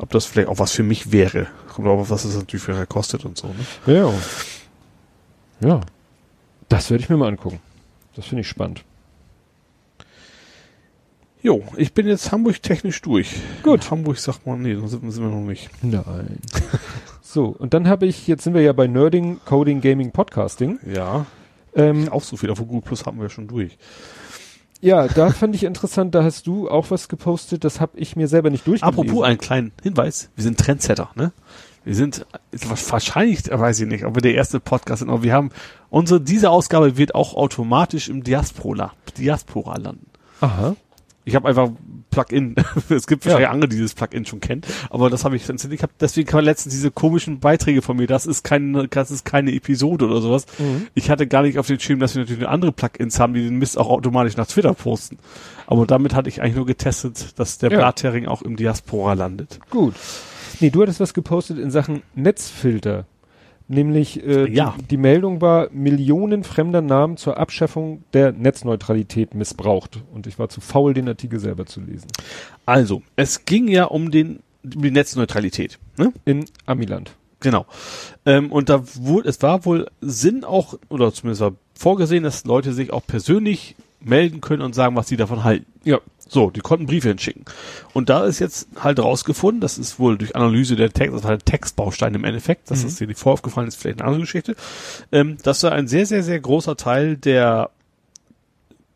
Ob 0.00 0.08
das 0.10 0.24
vielleicht 0.24 0.48
auch 0.48 0.58
was 0.58 0.72
für 0.72 0.82
mich 0.82 1.12
wäre. 1.12 1.46
Kommt 1.68 1.86
auch 1.86 1.98
auf 1.98 2.10
was 2.10 2.24
es 2.24 2.34
natürlich 2.34 2.62
für 2.62 2.86
kostet 2.86 3.26
und 3.26 3.36
so. 3.36 3.48
Ne? 3.48 3.94
Ja. 3.94 4.12
Ja. 5.68 5.80
Das 6.70 6.90
werde 6.90 7.04
ich 7.04 7.10
mir 7.10 7.18
mal 7.18 7.28
angucken. 7.28 7.60
Das 8.16 8.24
finde 8.24 8.40
ich 8.40 8.48
spannend. 8.48 8.82
Jo, 11.42 11.62
ich 11.76 11.92
bin 11.92 12.06
jetzt 12.06 12.32
Hamburg 12.32 12.62
technisch 12.62 13.02
durch. 13.02 13.34
Gut. 13.62 13.84
In 13.84 13.90
Hamburg 13.90 14.18
sagt 14.18 14.46
man, 14.46 14.62
nee, 14.62 14.74
sind, 14.74 15.10
sind 15.10 15.22
wir 15.22 15.30
noch 15.30 15.46
nicht. 15.46 15.68
Nein. 15.82 16.38
so, 17.22 17.46
und 17.46 17.74
dann 17.74 17.86
habe 17.86 18.06
ich, 18.06 18.26
jetzt 18.26 18.44
sind 18.44 18.54
wir 18.54 18.62
ja 18.62 18.72
bei 18.72 18.86
Nerding, 18.86 19.40
Coding, 19.44 19.82
Gaming, 19.82 20.12
Podcasting. 20.12 20.78
Ja. 20.86 21.26
Ähm, 21.74 22.08
Auch 22.08 22.22
so 22.22 22.38
viel 22.38 22.50
auf 22.50 22.58
Google 22.58 22.80
Plus 22.80 23.04
haben 23.04 23.20
wir 23.20 23.28
schon 23.28 23.48
durch. 23.48 23.76
Ja, 24.80 25.08
da 25.08 25.30
fand 25.30 25.54
ich 25.54 25.64
interessant, 25.64 26.14
da 26.14 26.24
hast 26.24 26.46
du 26.46 26.68
auch 26.68 26.90
was 26.90 27.08
gepostet, 27.08 27.64
das 27.64 27.80
habe 27.80 27.98
ich 27.98 28.16
mir 28.16 28.28
selber 28.28 28.50
nicht 28.50 28.66
durchgelesen. 28.66 29.00
Apropos 29.00 29.24
einen 29.24 29.38
kleinen 29.38 29.72
Hinweis, 29.82 30.30
wir 30.34 30.42
sind 30.42 30.58
Trendsetter, 30.58 31.10
ne? 31.14 31.32
Wir 31.82 31.94
sind 31.94 32.26
wahrscheinlich, 32.88 33.50
weiß 33.50 33.80
ich 33.80 33.86
nicht, 33.86 34.04
ob 34.04 34.14
wir 34.14 34.20
der 34.20 34.34
erste 34.34 34.60
Podcast 34.60 35.00
sind, 35.00 35.08
aber 35.08 35.22
wir 35.22 35.32
haben 35.32 35.50
unsere 35.88 36.20
diese 36.20 36.50
Ausgabe 36.50 36.98
wird 36.98 37.14
auch 37.14 37.34
automatisch 37.34 38.10
im 38.10 38.22
Diaspora 38.22 38.92
Diaspora 39.16 39.78
landen. 39.78 40.06
Aha. 40.40 40.76
Ich 41.24 41.34
habe 41.34 41.48
einfach 41.48 41.70
Plugin. 42.10 42.54
es 42.88 43.06
gibt 43.06 43.24
Ja. 43.24 43.32
wahrscheinlich 43.32 43.50
andere, 43.50 43.68
die 43.68 43.76
dieses 43.76 43.94
Plugin 43.94 44.24
schon 44.24 44.40
kennen, 44.40 44.62
aber 44.88 45.10
das 45.10 45.24
habe 45.24 45.36
ich 45.36 45.48
installiert. 45.48 45.78
Ich 45.78 45.82
hab, 45.82 45.96
deswegen 45.98 46.26
kann 46.26 46.38
man 46.38 46.44
letztens 46.46 46.74
diese 46.74 46.90
komischen 46.90 47.40
Beiträge 47.40 47.82
von 47.82 47.96
mir. 47.96 48.06
Das 48.06 48.26
ist 48.26 48.42
keine, 48.42 48.88
das 48.88 49.10
ist 49.10 49.24
keine 49.24 49.52
Episode 49.52 50.06
oder 50.06 50.20
sowas. 50.20 50.46
Mhm. 50.58 50.86
Ich 50.94 51.10
hatte 51.10 51.26
gar 51.26 51.42
nicht 51.42 51.58
auf 51.58 51.66
den 51.66 51.78
Schirm, 51.78 52.00
dass 52.00 52.14
wir 52.14 52.22
natürlich 52.22 52.48
andere 52.48 52.72
Plugins 52.72 53.20
haben, 53.20 53.34
die 53.34 53.42
den 53.44 53.56
Mist 53.58 53.78
auch 53.78 53.88
automatisch 53.90 54.36
nach 54.36 54.46
Twitter 54.46 54.74
posten. 54.74 55.18
Aber 55.66 55.86
damit 55.86 56.14
hatte 56.14 56.28
ich 56.28 56.42
eigentlich 56.42 56.56
nur 56.56 56.66
getestet, 56.66 57.38
dass 57.38 57.58
der 57.58 57.70
Ja. 57.70 57.78
Blathering 57.78 58.26
auch 58.26 58.42
im 58.42 58.56
Diaspora 58.56 59.12
landet. 59.12 59.60
Gut. 59.70 59.94
Nee, 60.58 60.70
du 60.70 60.82
hattest 60.82 61.00
was 61.00 61.14
gepostet 61.14 61.58
in 61.58 61.70
Sachen 61.70 62.02
Netzfilter. 62.14 63.04
Nämlich 63.70 64.26
äh, 64.26 64.50
Ja. 64.50 64.74
die, 64.80 64.84
die 64.88 64.96
Meldung 64.96 65.40
war, 65.40 65.68
Millionen 65.70 66.42
fremder 66.42 66.80
Namen 66.82 67.16
zur 67.16 67.36
Abschaffung 67.38 68.02
der 68.12 68.32
Netzneutralität 68.32 69.32
missbraucht. 69.34 70.02
Und 70.12 70.26
ich 70.26 70.40
war 70.40 70.48
zu 70.48 70.60
faul, 70.60 70.92
den 70.92 71.06
Artikel 71.06 71.38
selber 71.38 71.66
zu 71.66 71.80
lesen. 71.80 72.08
Also, 72.66 73.02
es 73.14 73.44
ging 73.44 73.68
ja 73.68 73.84
um 73.84 74.10
den 74.10 74.40
um 74.64 74.82
die 74.82 74.90
Netzneutralität. 74.90 75.78
Ne? 75.96 76.12
In 76.24 76.46
Amiland. 76.66 77.12
Genau. 77.38 77.64
Ähm, 78.26 78.50
und 78.52 78.68
da 78.68 78.82
wurde, 78.96 79.28
es 79.28 79.40
war 79.40 79.64
wohl 79.64 79.86
Sinn 80.00 80.44
auch, 80.44 80.74
oder 80.88 81.12
zumindest 81.14 81.40
war 81.40 81.52
vorgesehen, 81.74 82.24
dass 82.24 82.44
Leute 82.44 82.72
sich 82.72 82.92
auch 82.92 83.06
persönlich 83.06 83.76
melden 84.00 84.40
können 84.40 84.62
und 84.62 84.74
sagen, 84.74 84.96
was 84.96 85.08
sie 85.08 85.16
davon 85.16 85.44
halten. 85.44 85.66
Ja. 85.84 86.00
So, 86.32 86.48
die 86.50 86.60
konnten 86.60 86.86
Briefe 86.86 87.08
hinschicken. 87.08 87.44
Und 87.92 88.08
da 88.08 88.24
ist 88.24 88.38
jetzt 88.38 88.68
halt 88.78 89.00
rausgefunden, 89.00 89.60
das 89.60 89.78
ist 89.78 89.98
wohl 89.98 90.16
durch 90.16 90.36
Analyse 90.36 90.76
der 90.76 90.92
Text, 90.92 91.16
das 91.16 91.24
war 91.24 91.32
ein 91.32 91.40
Textbaustein 91.40 92.14
im 92.14 92.22
Endeffekt, 92.22 92.70
dass 92.70 92.78
Mhm. 92.78 92.84
das 92.84 92.94
dir 92.96 93.08
nicht 93.08 93.18
voraufgefallen 93.18 93.66
ist, 93.66 93.74
vielleicht 93.74 93.98
eine 93.98 94.06
andere 94.06 94.22
Geschichte, 94.22 94.54
ähm, 95.10 95.38
dass 95.42 95.58
da 95.58 95.70
ein 95.70 95.88
sehr, 95.88 96.06
sehr, 96.06 96.22
sehr 96.22 96.38
großer 96.38 96.76
Teil 96.76 97.16
der 97.16 97.70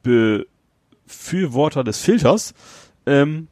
Befürworter 0.05 1.83
des 1.83 1.99
Filters 1.99 2.55
ähm, 3.07 3.49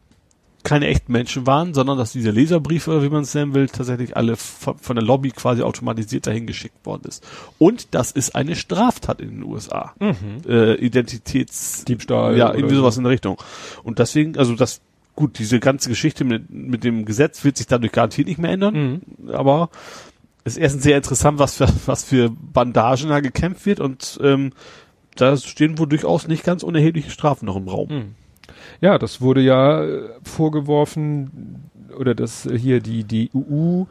keine 0.64 0.86
echten 0.86 1.12
Menschen 1.12 1.46
waren, 1.46 1.74
sondern 1.74 1.98
dass 1.98 2.12
diese 2.12 2.30
Leserbriefe, 2.30 2.90
oder 2.90 3.02
wie 3.02 3.08
man 3.08 3.22
es 3.22 3.34
nennen 3.34 3.54
will, 3.54 3.68
tatsächlich 3.68 4.16
alle 4.16 4.36
von 4.36 4.94
der 4.96 5.02
Lobby 5.04 5.30
quasi 5.30 5.62
automatisiert 5.62 6.26
dahin 6.26 6.46
geschickt 6.46 6.86
worden 6.86 7.02
ist. 7.08 7.26
Und 7.58 7.94
das 7.94 8.12
ist 8.12 8.34
eine 8.36 8.54
Straftat 8.54 9.20
in 9.20 9.30
den 9.30 9.42
USA. 9.44 9.94
Äh, 10.48 10.74
Identitäts... 10.74 11.84
Diebstahl 11.84 12.36
Ja, 12.36 12.54
irgendwie 12.54 12.74
so. 12.76 12.80
sowas 12.82 12.96
in 12.96 13.04
der 13.04 13.12
Richtung. 13.12 13.38
Und 13.82 13.98
deswegen, 13.98 14.36
also 14.38 14.54
das 14.54 14.80
gut, 15.14 15.38
diese 15.38 15.60
ganze 15.60 15.88
Geschichte 15.90 16.24
mit, 16.24 16.48
mit 16.50 16.84
dem 16.84 17.04
Gesetz 17.04 17.44
wird 17.44 17.56
sich 17.58 17.66
dadurch 17.66 17.92
garantiert 17.92 18.28
nicht 18.28 18.38
mehr 18.38 18.50
ändern, 18.52 18.74
Mhm. 19.22 19.30
aber 19.30 19.68
es 20.44 20.54
ist 20.54 20.62
erstens 20.62 20.84
sehr 20.84 20.96
interessant, 20.96 21.38
was 21.38 21.56
für, 21.56 21.68
was 21.86 22.04
für 22.04 22.30
Bandagen 22.30 23.08
da 23.10 23.20
gekämpft 23.20 23.66
wird 23.66 23.80
und 23.80 24.18
ähm, 24.22 24.52
da 25.16 25.36
stehen 25.36 25.76
wohl 25.78 25.86
durchaus 25.86 26.28
nicht 26.28 26.44
ganz 26.44 26.62
unerhebliche 26.62 27.10
Strafen 27.10 27.44
noch 27.44 27.56
im 27.56 27.68
Raum. 27.68 27.88
Mhm. 27.90 28.14
Ja, 28.80 28.98
das 28.98 29.20
wurde 29.20 29.40
ja 29.40 29.82
äh, 29.84 30.02
vorgeworfen, 30.22 31.62
oder 31.98 32.14
das 32.14 32.46
äh, 32.46 32.58
hier 32.58 32.80
die, 32.80 33.04
die 33.04 33.30
EU 33.34 33.84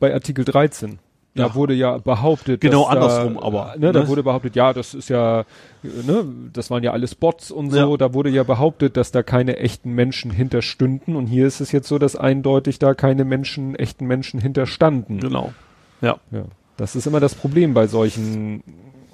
bei 0.00 0.12
Artikel 0.12 0.44
13. 0.44 0.98
Da 1.34 1.46
Ja. 1.46 1.54
wurde 1.54 1.72
ja 1.72 1.96
behauptet, 1.96 2.60
Genau 2.60 2.84
andersrum 2.84 3.34
da, 3.34 3.42
aber, 3.42 3.74
Ne, 3.78 3.92
da 3.92 4.00
ne? 4.00 4.08
wurde 4.08 4.22
behauptet, 4.22 4.54
ja, 4.54 4.74
das 4.74 4.92
ist 4.92 5.08
ja, 5.08 5.44
ne, 5.82 6.26
das 6.52 6.70
waren 6.70 6.82
ja 6.82 6.92
alles 6.92 7.14
Bots 7.14 7.50
und 7.50 7.70
so. 7.70 7.90
Ja. 7.92 7.96
Da 7.96 8.12
wurde 8.12 8.28
ja 8.28 8.42
behauptet, 8.42 8.98
dass 8.98 9.12
da 9.12 9.22
keine 9.22 9.56
echten 9.56 9.92
Menschen 9.92 10.30
hinterstünden. 10.30 11.16
Und 11.16 11.26
hier 11.26 11.46
ist 11.46 11.60
es 11.60 11.72
jetzt 11.72 11.88
so, 11.88 11.98
dass 11.98 12.16
eindeutig 12.16 12.78
da 12.78 12.92
keine 12.92 13.24
Menschen, 13.24 13.74
echten 13.76 14.06
Menschen 14.06 14.40
hinterstanden. 14.40 15.20
Genau. 15.20 15.54
Ja. 16.02 16.18
Ja, 16.30 16.44
das 16.76 16.96
ist 16.96 17.06
immer 17.06 17.20
das 17.20 17.34
Problem 17.34 17.72
bei 17.72 17.86
solchen, 17.86 18.62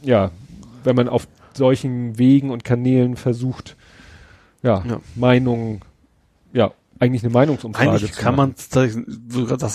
ja, 0.03 0.33
wenn 0.83 0.97
man 0.97 1.09
auf 1.09 1.29
solchen 1.55 2.19
Wegen 2.19 2.51
und 2.51 2.65
Kanälen 2.65 3.15
versucht, 3.17 3.77
ja, 4.63 4.85
Ja. 4.87 5.01
Meinungen, 5.15 5.81
ja, 6.53 6.73
eigentlich 7.01 7.23
eine 7.23 7.33
Meinungsumfrage 7.33 7.91
Eigentlich 7.91 8.13
kann 8.13 8.35
man, 8.35 8.55
das 8.73 8.99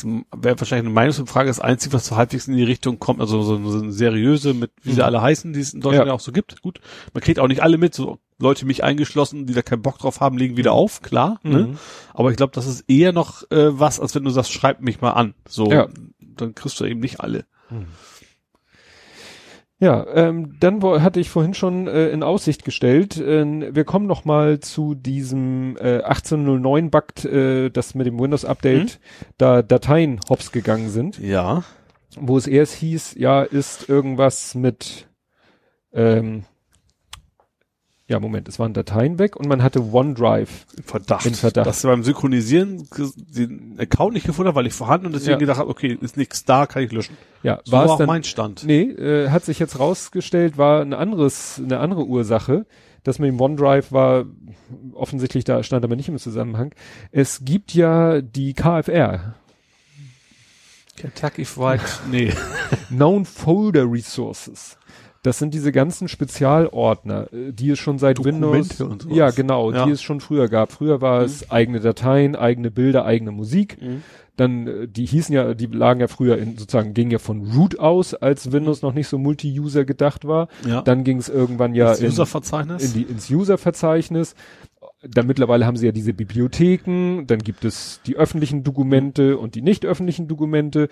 wäre 0.03 0.59
wahrscheinlich 0.59 0.85
eine 0.85 0.89
Meinungsumfrage, 0.89 1.47
das 1.47 1.61
Einzige, 1.61 1.93
was 1.93 2.07
so 2.07 2.17
halbwegs 2.17 2.47
in 2.49 2.55
die 2.57 2.63
Richtung 2.63 2.99
kommt, 2.99 3.21
also 3.21 3.41
so, 3.43 3.65
so 3.69 3.79
eine 3.79 3.91
seriöse, 3.93 4.53
mit, 4.53 4.71
wie 4.81 4.89
sie 4.91 4.97
Mhm. 4.97 5.03
alle 5.05 5.21
heißen, 5.21 5.53
die 5.53 5.61
es 5.61 5.73
in 5.73 5.79
Deutschland 5.79 6.07
Ja. 6.07 6.11
ja. 6.11 6.15
auch 6.15 6.19
so 6.19 6.33
gibt. 6.33 6.61
Gut. 6.61 6.81
Man 7.13 7.21
kriegt 7.21 7.39
auch 7.39 7.47
nicht 7.47 7.63
alle 7.63 7.77
mit, 7.77 7.93
so 7.95 8.19
Leute 8.39 8.65
mich 8.65 8.83
eingeschlossen, 8.83 9.45
die 9.45 9.53
da 9.53 9.61
keinen 9.61 9.81
Bock 9.81 9.99
drauf 9.99 10.19
haben, 10.19 10.37
legen 10.37 10.57
wieder 10.57 10.73
auf, 10.73 11.01
klar. 11.01 11.39
Ne? 11.43 11.59
Mhm. 11.67 11.77
Aber 12.13 12.29
ich 12.31 12.35
glaube, 12.35 12.51
das 12.53 12.67
ist 12.67 12.83
eher 12.89 13.13
noch 13.13 13.49
äh, 13.51 13.79
was, 13.79 14.01
als 14.01 14.13
wenn 14.15 14.25
du 14.25 14.29
sagst, 14.31 14.51
schreib 14.51 14.81
mich 14.81 14.99
mal 14.99 15.11
an. 15.11 15.33
So, 15.47 15.71
Ja. 15.71 15.87
dann 16.19 16.55
kriegst 16.55 16.77
du 16.81 16.85
eben 16.85 16.99
nicht 16.99 17.21
alle. 17.21 17.45
Ja, 19.83 20.07
ähm, 20.13 20.55
dann 20.61 20.81
hatte 20.81 21.19
ich 21.19 21.29
vorhin 21.29 21.53
schon 21.53 21.87
äh, 21.87 22.07
in 22.07 22.23
Aussicht 22.23 22.63
gestellt, 22.63 23.17
äh, 23.17 23.75
wir 23.75 23.83
kommen 23.83 24.07
noch 24.07 24.23
mal 24.23 24.61
zu 24.61 24.95
diesem 24.95 25.75
äh, 25.75 26.01
1809 26.01 26.89
Bug, 26.89 27.25
äh, 27.25 27.69
das 27.69 27.93
mit 27.93 28.07
dem 28.07 28.17
Windows 28.17 28.45
Update 28.45 29.01
da 29.37 29.61
Dateien 29.61 30.21
hops 30.29 30.53
gegangen 30.53 30.89
sind. 30.89 31.19
Ja. 31.19 31.65
wo 32.15 32.37
es 32.37 32.47
erst 32.47 32.75
hieß, 32.75 33.15
ja, 33.17 33.43
ist 33.43 33.89
irgendwas 33.89 34.55
mit, 34.55 35.09
ähm, 35.91 36.45
ja, 38.13 38.19
Moment, 38.19 38.47
es 38.47 38.59
waren 38.59 38.73
Dateien 38.73 39.19
weg 39.19 39.35
und 39.35 39.47
man 39.47 39.61
hatte 39.63 39.83
OneDrive. 39.83 40.65
Verdacht. 40.85 41.25
In 41.25 41.33
Verdacht. 41.33 41.65
Dass 41.67 41.81
du 41.81 41.87
beim 41.89 42.03
Synchronisieren 42.03 42.87
den 43.35 43.75
Account 43.79 44.13
nicht 44.13 44.25
gefunden 44.25 44.47
habe, 44.47 44.55
weil 44.57 44.67
ich 44.67 44.73
vorhanden 44.73 45.07
und 45.07 45.13
deswegen 45.13 45.31
Ja. 45.33 45.37
gedacht 45.39 45.57
habe, 45.59 45.69
okay, 45.69 45.97
ist 45.99 46.15
nichts 46.15 46.45
da, 46.45 46.65
kann 46.67 46.83
ich 46.83 46.91
löschen. 46.91 47.17
Ja, 47.41 47.59
So 47.65 47.71
war 47.73 47.79
war 47.79 47.85
es 47.85 47.91
auch 47.91 47.97
dann, 47.97 48.07
mein 48.07 48.23
Stand. 48.23 48.63
nee, 48.65 48.83
äh, 48.83 49.29
hat 49.29 49.43
sich 49.45 49.59
jetzt 49.59 49.79
rausgestellt, 49.79 50.57
war 50.57 50.81
ein 50.81 50.93
anderes, 50.93 51.59
eine 51.63 51.79
andere 51.79 52.05
Ursache. 52.05 52.65
Das 53.03 53.19
mit 53.19 53.27
dem 53.29 53.41
OneDrive 53.41 53.91
war 53.91 54.23
offensichtlich, 54.93 55.43
da 55.43 55.61
stand 55.63 55.83
aber 55.83 55.95
nicht 55.97 56.07
im 56.07 56.17
Zusammenhang. 56.19 56.73
Es 57.11 57.41
gibt 57.43 57.73
ja 57.73 58.21
die 58.21 58.53
KFR, 58.53 59.35
Kentucky 60.95 61.43
Fried, 61.43 61.81
nee. 62.11 62.31
Known 62.89 63.25
Folder 63.25 63.91
Resources. 63.91 64.77
Das 65.23 65.39
sind 65.39 65.53
diese 65.53 65.71
ganzen 65.71 66.07
Spezialordner, 66.09 67.27
äh, 67.33 67.51
die 67.51 67.71
es 67.71 67.79
schon 67.79 67.97
seit 67.97 68.17
Dokumente 68.19 68.79
Windows, 68.79 69.07
ja 69.09 69.31
genau, 69.31 69.71
Ja. 69.71 69.85
die 69.85 69.91
es 69.91 70.01
schon 70.01 70.19
früher 70.19 70.47
gab. 70.49 70.71
Früher 70.71 71.01
war 71.01 71.21
es 71.21 71.49
eigene 71.49 71.79
Dateien, 71.79 72.35
eigene 72.35 72.69
Bilder, 72.71 73.05
eigene 73.05 73.31
Musik. 73.31 73.77
Dann, 74.35 74.67
äh, 74.67 74.87
die 74.87 75.05
hießen 75.05 75.33
ja, 75.33 75.53
die 75.53 75.67
lagen 75.67 75.99
ja 76.01 76.07
früher 76.07 76.37
in, 76.37 76.57
sozusagen, 76.57 76.93
gingen 76.93 77.11
ja 77.11 77.19
von 77.19 77.51
Root 77.53 77.79
aus, 77.79 78.13
als 78.13 78.51
Windows 78.51 78.81
noch 78.81 78.93
nicht 78.93 79.07
so 79.07 79.17
Multi-User 79.17 79.85
gedacht 79.85 80.25
war. 80.25 80.47
Ja. 80.67 80.81
Dann 80.81 81.03
ging 81.03 81.17
es 81.17 81.29
irgendwann 81.29 81.73
ja 81.75 81.85
das 81.89 82.01
in, 82.01 82.07
Userverzeichnis. 82.07 82.83
in 82.83 82.93
die, 82.93 83.03
ins 83.03 83.29
User-Verzeichnis. 83.29 84.35
Dann 85.07 85.27
mittlerweile 85.27 85.65
haben 85.65 85.75
sie 85.77 85.85
ja 85.85 85.91
diese 85.91 86.13
Bibliotheken, 86.13 87.25
dann 87.27 87.39
gibt 87.39 87.65
es 87.65 87.99
die 88.07 88.15
öffentlichen 88.15 88.63
Dokumente 88.63 89.37
und 89.37 89.55
die 89.55 89.61
nicht 89.61 89.85
öffentlichen 89.85 90.27
Dokumente. 90.27 90.87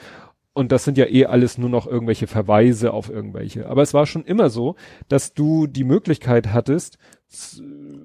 Und 0.53 0.71
das 0.71 0.83
sind 0.83 0.97
ja 0.97 1.05
eh 1.05 1.25
alles 1.25 1.57
nur 1.57 1.69
noch 1.69 1.87
irgendwelche 1.87 2.27
Verweise 2.27 2.91
auf 2.91 3.09
irgendwelche. 3.09 3.67
Aber 3.67 3.81
es 3.81 3.93
war 3.93 4.05
schon 4.05 4.25
immer 4.25 4.49
so, 4.49 4.75
dass 5.07 5.33
du 5.33 5.65
die 5.65 5.85
Möglichkeit 5.85 6.51
hattest, 6.51 6.97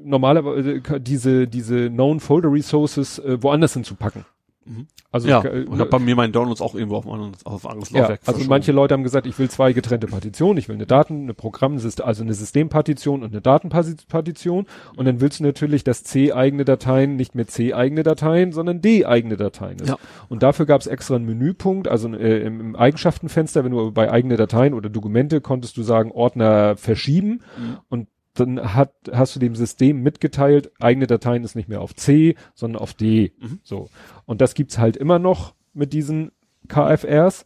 normalerweise 0.04 0.74
äh, 0.74 1.00
diese, 1.00 1.48
diese 1.48 1.90
Known 1.90 2.20
Folder 2.20 2.52
Resources 2.52 3.18
äh, 3.18 3.42
woanders 3.42 3.74
hinzupacken. 3.74 4.24
Mhm. 4.66 4.86
Also 5.12 5.28
ja, 5.28 5.44
äh, 5.44 5.64
und 5.64 5.80
hab 5.80 5.90
bei 5.90 5.98
mir 5.98 6.16
meinen 6.16 6.32
Downloads 6.32 6.60
auch 6.60 6.74
irgendwo 6.74 6.96
auf 6.96 7.06
ein 7.06 7.12
anderes, 7.12 7.46
auf 7.46 7.66
anderes 7.66 7.90
ja, 7.90 8.00
Laufwerk 8.00 8.20
also 8.26 8.44
manche 8.48 8.72
Leute 8.72 8.94
haben 8.94 9.04
gesagt, 9.04 9.26
ich 9.26 9.38
will 9.38 9.48
zwei 9.48 9.72
getrennte 9.72 10.08
Partitionen, 10.08 10.58
ich 10.58 10.68
will 10.68 10.74
eine 10.74 10.86
Daten, 10.86 11.22
eine 11.22 11.34
Programmsystem, 11.34 12.04
also 12.04 12.22
eine 12.22 12.34
Systempartition 12.34 13.22
und 13.22 13.32
eine 13.32 13.40
Datenpartition 13.40 14.66
und 14.96 15.04
dann 15.04 15.20
willst 15.20 15.40
du 15.40 15.44
natürlich, 15.44 15.84
dass 15.84 16.04
C-eigene 16.04 16.64
Dateien 16.64 17.16
nicht 17.16 17.34
mehr 17.34 17.46
C-eigene 17.46 18.02
Dateien, 18.02 18.52
sondern 18.52 18.80
D-eigene 18.80 19.36
Dateien 19.36 19.78
ist. 19.78 19.88
Ja. 19.88 19.98
Und 20.28 20.42
dafür 20.42 20.66
gab 20.66 20.80
es 20.80 20.86
extra 20.86 21.16
einen 21.16 21.26
Menüpunkt, 21.26 21.88
also 21.88 22.12
äh, 22.12 22.40
im, 22.42 22.60
im 22.60 22.76
Eigenschaftenfenster, 22.76 23.64
wenn 23.64 23.72
du 23.72 23.92
bei 23.92 24.10
eigene 24.10 24.36
Dateien 24.36 24.74
oder 24.74 24.88
Dokumente 24.88 25.40
konntest 25.40 25.76
du 25.76 25.82
sagen, 25.82 26.10
Ordner 26.12 26.76
verschieben 26.76 27.40
Mhm. 27.56 27.78
und 27.88 28.08
dann 28.36 28.74
hat, 28.74 28.92
hast 29.12 29.34
du 29.34 29.40
dem 29.40 29.54
System 29.54 30.02
mitgeteilt, 30.02 30.70
eigene 30.80 31.06
Dateien 31.06 31.44
ist 31.44 31.56
nicht 31.56 31.68
mehr 31.68 31.80
auf 31.80 31.94
C, 31.94 32.36
sondern 32.54 32.80
auf 32.82 32.94
D. 32.94 33.32
Mhm. 33.40 33.60
So. 33.62 33.88
Und 34.24 34.40
das 34.40 34.54
gibt's 34.54 34.78
halt 34.78 34.96
immer 34.96 35.18
noch 35.18 35.54
mit 35.74 35.92
diesen 35.92 36.32
KFRs. 36.68 37.44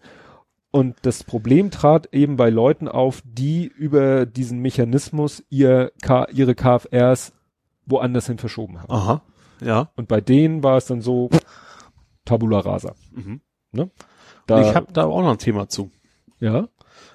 Und 0.70 0.96
das 1.02 1.24
Problem 1.24 1.70
trat 1.70 2.08
eben 2.12 2.36
bei 2.36 2.48
Leuten 2.48 2.86
auf, 2.86 3.22
die 3.24 3.66
über 3.66 4.24
diesen 4.26 4.60
Mechanismus 4.60 5.42
ihr 5.48 5.92
K 6.00 6.26
ihre 6.32 6.54
KFRs 6.54 7.32
woanders 7.86 8.26
hin 8.26 8.38
verschoben 8.38 8.80
haben. 8.80 8.92
Aha, 8.92 9.22
ja. 9.60 9.90
Und 9.96 10.06
bei 10.06 10.20
denen 10.20 10.62
war 10.62 10.76
es 10.76 10.86
dann 10.86 11.00
so 11.00 11.28
Tabula 12.24 12.60
rasa. 12.60 12.94
Mhm. 13.12 13.40
Da, 14.46 14.68
ich 14.68 14.74
habe 14.74 14.92
da 14.92 15.04
auch 15.04 15.22
noch 15.22 15.30
ein 15.30 15.38
Thema 15.38 15.68
zu. 15.68 15.90
ja, 16.38 16.68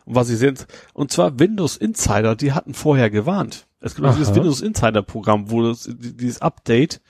Und 0.06 0.16
was 0.16 0.28
sie 0.28 0.36
sind, 0.36 0.68
und 0.94 1.12
zwar 1.12 1.40
Windows 1.40 1.78
Insider, 1.78 2.36
die 2.36 2.54
hatten 2.54 2.74
vorher 2.74 3.10
gewarnt. 3.10 3.68
Es 3.80 3.96
gibt 3.96 4.08
auch 4.08 4.16
dieses. 4.16 4.34
Windows 4.36 4.62
Insider 4.62 5.02
Programm, 5.02 5.50
wo 5.52 5.64
das, 5.68 5.90
dieses 5.92 6.42
Update 6.42 7.02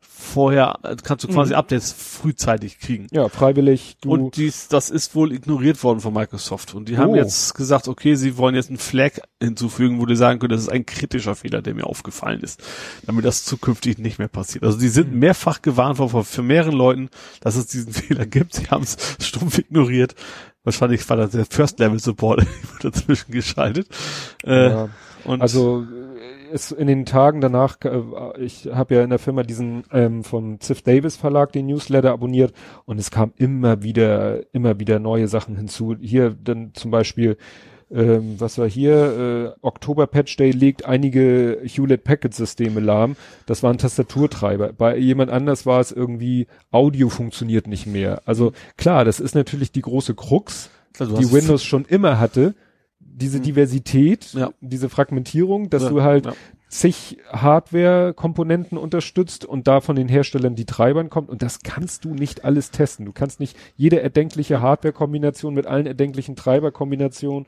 vorher, 0.00 0.78
äh, 0.82 0.96
kannst 1.02 1.24
du 1.24 1.28
quasi 1.28 1.52
Mhm. 1.52 1.58
Updates 1.58 1.92
frühzeitig 1.92 2.78
kriegen. 2.78 3.06
ja, 3.10 3.28
freiwillig. 3.28 3.96
Du, 4.00 4.12
Und 4.12 4.36
dies, 4.36 4.68
das 4.68 4.88
ist 4.90 5.14
wohl 5.14 5.32
ignoriert 5.32 5.82
worden 5.82 6.00
von 6.00 6.12
Microsoft. 6.14 6.74
Und 6.74 6.88
die 6.88 6.96
haben 6.96 7.10
Oh. 7.12 7.16
jetzt 7.16 7.54
gesagt, 7.54 7.88
okay, 7.88 8.14
sie 8.14 8.36
wollen 8.36 8.54
jetzt 8.54 8.68
einen 8.68 8.78
Flag 8.78 9.18
hinzufügen, 9.42 10.00
wo 10.00 10.06
die 10.06 10.14
sagen 10.16 10.38
können, 10.38 10.50
das 10.52 10.60
ist 10.62 10.68
ein 10.68 10.86
kritischer 10.86 11.34
Fehler, 11.34 11.60
der 11.62 11.74
mir 11.74 11.86
aufgefallen 11.86 12.40
ist, 12.40 12.62
damit 13.04 13.24
das 13.24 13.44
zukünftig 13.44 13.98
nicht 13.98 14.18
mehr 14.18 14.28
passiert. 14.28 14.64
Also 14.64 14.78
die 14.78 14.88
sind 14.88 15.10
Hm. 15.10 15.18
mehrfach 15.18 15.60
gewarnt 15.62 15.98
worden 15.98 16.10
von 16.10 16.24
für 16.24 16.42
mehreren 16.42 16.74
Leuten, 16.74 17.08
dass 17.40 17.56
es 17.56 17.66
diesen 17.66 17.92
Fehler 17.92 18.26
gibt. 18.26 18.54
Sie 18.54 18.66
haben 18.68 18.82
es 18.84 18.96
stumpf 19.20 19.58
ignoriert. 19.58 20.14
Wahrscheinlich 20.64 21.08
war 21.08 21.16
das 21.16 21.32
der 21.32 21.44
First 21.44 21.78
Level 21.80 21.98
Support 21.98 22.46
dazwischen 22.82 23.32
geschaltet. 23.32 23.88
Äh, 24.44 24.70
ja. 24.70 24.88
und 25.24 25.42
Also 25.42 25.86
es 26.52 26.70
in 26.70 26.86
den 26.86 27.06
Tagen 27.06 27.40
danach, 27.40 27.78
äh, 27.84 28.00
ich 28.38 28.68
habe 28.72 28.94
ja 28.94 29.02
in 29.02 29.10
der 29.10 29.18
Firma 29.18 29.42
diesen 29.42 29.84
ähm, 29.90 30.22
vom 30.22 30.60
Ziff 30.60 30.82
Davis 30.82 31.16
Verlag 31.16 31.52
den 31.52 31.66
Newsletter 31.66 32.12
abonniert 32.12 32.52
und 32.84 32.98
es 32.98 33.10
kam 33.10 33.32
immer 33.36 33.82
wieder, 33.82 34.54
immer 34.54 34.78
wieder 34.78 34.98
neue 34.98 35.28
Sachen 35.28 35.56
hinzu. 35.56 35.96
Hier 36.00 36.30
dann 36.30 36.74
zum 36.74 36.90
Beispiel, 36.90 37.38
ähm, 37.94 38.36
was 38.38 38.58
war 38.58 38.68
hier, 38.68 39.54
äh, 39.54 39.58
Oktober 39.66 40.06
Patch 40.06 40.36
Day 40.36 40.50
legt 40.50 40.84
einige 40.86 41.60
Hewlett 41.64 42.04
Packard 42.04 42.32
Systeme 42.34 42.80
lahm. 42.80 43.16
Das 43.46 43.62
waren 43.62 43.78
Tastaturtreiber. 43.78 44.72
Bei 44.72 44.96
jemand 44.96 45.30
anders 45.30 45.66
war 45.66 45.80
es 45.80 45.92
irgendwie 45.92 46.46
Audio 46.70 47.08
funktioniert 47.08 47.66
nicht 47.66 47.86
mehr. 47.86 48.22
Also 48.24 48.52
klar, 48.76 49.04
das 49.04 49.20
ist 49.20 49.34
natürlich 49.34 49.72
die 49.72 49.82
große 49.82 50.14
Krux, 50.14 50.70
du 50.98 51.06
die 51.06 51.32
Windows 51.32 51.62
schon 51.64 51.84
immer 51.84 52.18
hatte, 52.18 52.54
diese 53.00 53.38
Mhm. 53.38 53.42
Diversität, 53.42 54.32
Ja. 54.32 54.50
diese 54.60 54.88
Fragmentierung, 54.88 55.68
dass 55.70 55.82
Ja, 55.84 55.88
du 55.90 56.02
halt 56.02 56.26
ja. 56.26 56.32
Zig 56.72 57.18
Hardware-Komponenten 57.30 58.78
unterstützt 58.78 59.44
und 59.44 59.66
da 59.68 59.80
von 59.80 59.94
den 59.96 60.08
Herstellern 60.08 60.54
die 60.54 60.64
Treibern 60.64 61.10
kommt 61.10 61.28
und 61.28 61.42
das 61.42 61.60
kannst 61.62 62.04
du 62.04 62.14
nicht 62.14 62.44
alles 62.44 62.70
testen. 62.70 63.04
Du 63.04 63.12
kannst 63.12 63.40
nicht 63.40 63.56
jede 63.76 64.00
erdenkliche 64.00 64.60
Hardware-Kombination 64.62 65.52
mit 65.54 65.66
allen 65.66 65.86
erdenklichen 65.86 66.34
Treiber-Kombinationen, 66.36 67.46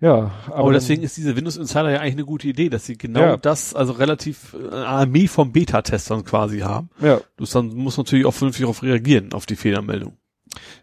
ja. 0.00 0.32
Aber, 0.46 0.54
Aber 0.56 0.62
dann- 0.64 0.74
deswegen 0.74 1.02
ist 1.04 1.16
diese 1.16 1.36
Windows 1.36 1.56
Insider 1.56 1.90
ja 1.90 2.00
eigentlich 2.00 2.14
eine 2.14 2.24
gute 2.24 2.48
Idee, 2.48 2.68
dass 2.68 2.84
sie 2.86 2.98
genau 2.98 3.20
Ja. 3.20 3.36
das, 3.36 3.72
also 3.74 3.92
relativ 3.92 4.54
äh, 4.54 4.68
eine 4.74 4.86
Armee 4.86 5.28
von 5.28 5.52
Beta-Testern 5.52 6.24
quasi 6.24 6.58
haben. 6.60 6.90
ja, 7.00 7.20
Du 7.36 7.44
dann 7.46 7.68
musst 7.68 7.98
natürlich 7.98 8.26
auch 8.26 8.34
vernünftig 8.34 8.62
darauf 8.64 8.82
reagieren, 8.82 9.32
auf 9.32 9.46
die 9.46 9.56
Fehlermeldung. 9.56 10.16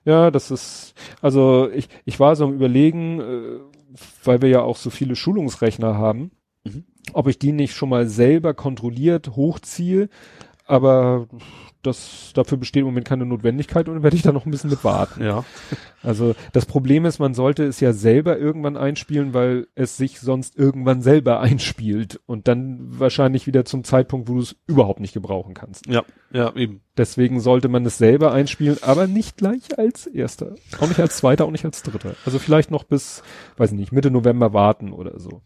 ja, 0.06 0.32
das 0.32 0.52
ist, 0.52 0.94
also 1.22 1.70
ich, 1.74 1.90
ich 2.06 2.20
war 2.20 2.36
so 2.36 2.46
am 2.46 2.54
überlegen, 2.54 3.20
äh, 3.20 3.60
weil 4.24 4.42
wir 4.42 4.50
ja 4.50 4.62
auch 4.62 4.78
so 4.78 4.90
viele 4.90 5.16
Schulungsrechner 5.16 5.98
haben, 5.98 6.32
Mhm. 6.66 6.86
Ob 7.12 7.28
ich 7.28 7.38
die 7.38 7.52
nicht 7.52 7.76
schon 7.76 7.90
mal 7.90 8.08
selber 8.08 8.54
kontrolliert 8.54 9.36
hochziehe, 9.36 10.10
aber 10.66 11.28
das, 11.84 12.32
dafür 12.34 12.58
besteht 12.58 12.82
im 12.82 12.86
Moment 12.86 13.06
keine 13.06 13.26
Notwendigkeit 13.26 13.90
und 13.90 14.04
werde 14.04 14.16
ich 14.16 14.22
da 14.22 14.32
noch 14.32 14.46
ein 14.46 14.52
bisschen 14.52 14.70
mit 14.70 14.86
warten. 14.86 15.22
Ja. 15.22 15.44
Also 16.02 16.34
das 16.54 16.66
Problem 16.66 17.06
ist, 17.06 17.20
man 17.20 17.34
sollte 17.34 17.66
es 17.66 17.82
ja 17.82 17.92
selber 17.92 18.38
irgendwann 18.38 18.78
einspielen, 18.78 19.34
weil 19.34 19.68
es 19.76 19.98
sich 19.98 20.22
sonst 20.22 20.58
irgendwann 20.58 21.02
selber 21.02 21.42
einspielt 21.42 22.22
und 22.26 22.48
dann 22.48 22.80
wahrscheinlich 23.00 23.48
wieder 23.48 23.66
zum 23.66 23.84
Zeitpunkt, 23.84 24.30
wo 24.30 24.36
du 24.36 24.40
es 24.40 24.56
überhaupt 24.66 25.02
nicht 25.02 25.14
gebrauchen 25.14 25.54
kannst. 25.54 25.86
Ja, 25.88 26.04
ja, 26.32 26.56
eben. 26.56 26.82
Deswegen 26.96 27.42
sollte 27.42 27.68
man 27.68 27.86
es 27.86 27.98
selber 27.98 28.32
einspielen, 28.32 28.78
aber 28.82 29.08
nicht 29.08 29.36
gleich 29.36 29.78
als 29.78 30.08
erster. 30.08 30.56
Auch 30.80 30.88
nicht 30.88 31.00
als 31.02 31.18
zweiter, 31.18 31.46
auch 31.46 31.52
nicht 31.52 31.66
als 31.66 31.84
dritter. 31.84 32.16
Also 32.26 32.40
vielleicht 32.40 32.72
noch 32.72 32.86
bis, 32.86 33.24
weiß 33.58 33.74
ich 33.74 33.78
nicht, 33.78 33.92
Mitte 33.92 34.10
November 34.10 34.54
warten 34.54 34.94
oder 34.94 35.20
so. 35.20 35.42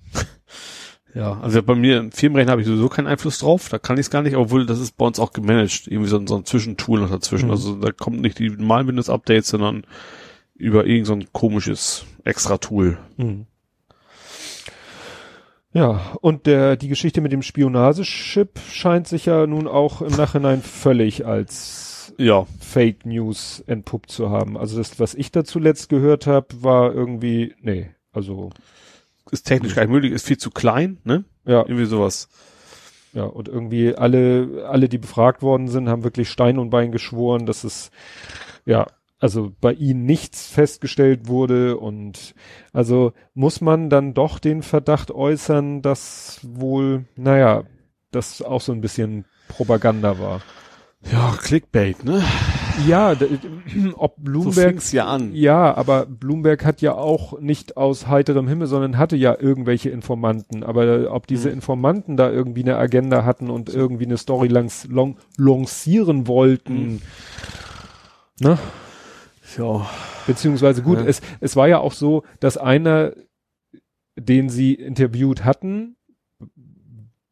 Ja, 1.17 1.39
also 1.41 1.63
bei 1.63 1.73
mir 1.73 1.97
im 1.97 2.11
Firmenrechner 2.11 2.51
habe 2.51 2.61
ich 2.61 2.67
sowieso 2.67 2.89
keinen 2.89 3.07
Einfluss 3.07 3.39
drauf, 3.39 3.69
da 3.69 3.79
kann 3.79 3.95
ich 3.97 4.01
es 4.01 4.09
gar 4.11 4.21
nicht, 4.21 4.35
obwohl 4.35 4.67
das 4.67 4.79
ist 4.79 4.97
bei 4.97 5.05
uns 5.07 5.19
auch 5.19 5.33
gemanagt, 5.33 5.87
irgendwie 5.87 6.09
so, 6.09 6.17
ein- 6.17 6.27
so 6.27 6.35
ein 6.35 6.45
Zwischentool 6.45 6.99
noch 6.99 7.09
dazwischen. 7.09 7.45
Mhm. 7.45 7.51
Also 7.51 7.75
da 7.75 7.91
kommt 7.91 8.21
nicht 8.21 8.37
die 8.37 8.49
normalen 8.51 8.87
Windows-Updates, 8.87 9.47
sondern 9.49 9.83
über 10.53 10.85
irgend 10.85 11.07
so 11.07 11.13
ein 11.13 11.25
komisches 11.33 12.05
Extra-Tool. 12.23 12.99
Mhm. 13.17 13.47
Ja, 15.73 16.01
und 16.21 16.45
der, 16.45 16.75
die 16.75 16.87
Geschichte 16.87 17.21
mit 17.21 17.31
dem 17.31 17.41
Spionagechip 17.41 18.59
scheint 18.71 19.07
sich 19.07 19.25
ja 19.25 19.45
nun 19.47 19.67
auch 19.67 20.01
im 20.01 20.13
Nachhinein 20.15 20.61
völlig 20.61 21.25
als 21.25 22.13
Ja, 22.19 22.45
Fake 22.59 23.05
News 23.05 23.63
entpuppt 23.67 24.11
zu 24.11 24.29
haben. 24.29 24.57
Also 24.57 24.77
das, 24.77 24.99
was 24.99 25.13
ich 25.13 25.31
da 25.31 25.43
zuletzt 25.43 25.89
gehört 25.89 26.25
habe, 26.27 26.47
war 26.61 26.93
irgendwie, 26.93 27.53
nee, 27.61 27.89
also, 28.11 28.49
ist 29.31 29.43
technisch 29.43 29.75
gar 29.75 29.83
nicht 29.83 29.91
möglich, 29.91 30.11
ist 30.11 30.25
viel 30.27 30.37
zu 30.37 30.51
klein, 30.51 30.97
ne? 31.03 31.23
ja, 31.45 31.61
Irgendwie 31.61 31.85
sowas. 31.85 32.29
ja, 33.13 33.23
und 33.23 33.47
irgendwie 33.47 33.95
alle, 33.95 34.67
alle, 34.69 34.89
die 34.89 34.97
befragt 34.97 35.41
worden 35.41 35.67
sind, 35.67 35.89
haben 35.89 36.03
wirklich 36.03 36.29
Stein 36.29 36.57
und 36.57 36.69
Bein 36.69 36.91
geschworen, 36.91 37.45
dass 37.45 37.63
es, 37.63 37.91
ja, 38.65 38.87
also 39.19 39.51
bei 39.61 39.73
ihnen 39.73 40.05
nichts 40.05 40.47
festgestellt 40.47 41.27
wurde 41.27 41.77
und 41.77 42.35
also 42.71 43.13
muss 43.33 43.61
man 43.61 43.89
dann 43.89 44.13
doch 44.13 44.37
den 44.37 44.61
Verdacht 44.61 45.09
äußern, 45.09 45.81
dass 45.81 46.39
wohl, 46.43 47.05
naja, 47.15 47.63
das 48.11 48.41
auch 48.43 48.61
so 48.61 48.71
ein 48.73 48.81
bisschen 48.81 49.25
Propaganda 49.47 50.19
war. 50.19 50.41
Ja, 51.11 51.35
Clickbait, 51.41 52.03
ne? 52.03 52.23
Ja, 52.85 53.15
d- 53.15 53.27
ob 53.97 54.15
So 54.17 54.21
Bloomberg, 54.23 54.69
fing's 54.69 54.91
ja 54.91 55.05
an. 55.07 55.33
ja, 55.33 55.75
aber 55.75 56.05
Bloomberg 56.05 56.63
hat 56.63 56.81
ja 56.81 56.93
auch 56.93 57.39
nicht 57.39 57.75
aus 57.77 58.07
heiterem 58.07 58.47
Himmel, 58.47 58.67
sondern 58.67 58.97
hatte 58.97 59.15
ja 59.15 59.35
irgendwelche 59.39 59.89
Informanten. 59.89 60.63
Aber 60.63 61.11
ob 61.13 61.27
diese 61.27 61.49
Mhm. 61.49 61.55
Informanten 61.55 62.17
da 62.17 62.29
irgendwie 62.31 62.61
eine 62.63 62.77
Agenda 62.77 63.25
hatten 63.25 63.49
und 63.49 63.69
irgendwie 63.69 64.05
eine 64.05 64.17
Story 64.17 64.47
langs, 64.47 64.85
long, 64.87 65.17
lancieren 65.37 66.27
wollten, 66.27 66.73
Mhm. 66.93 67.01
ne? 68.41 68.57
Ja. 69.57 69.85
Beziehungsweise 70.27 70.81
gut, 70.83 70.99
Ja. 70.99 71.05
es, 71.05 71.21
es 71.39 71.55
war 71.55 71.67
ja 71.67 71.79
auch 71.79 71.93
so, 71.93 72.23
dass 72.39 72.57
einer, 72.57 73.13
den 74.19 74.49
sie 74.49 74.73
interviewt 74.73 75.43
hatten, 75.45 75.96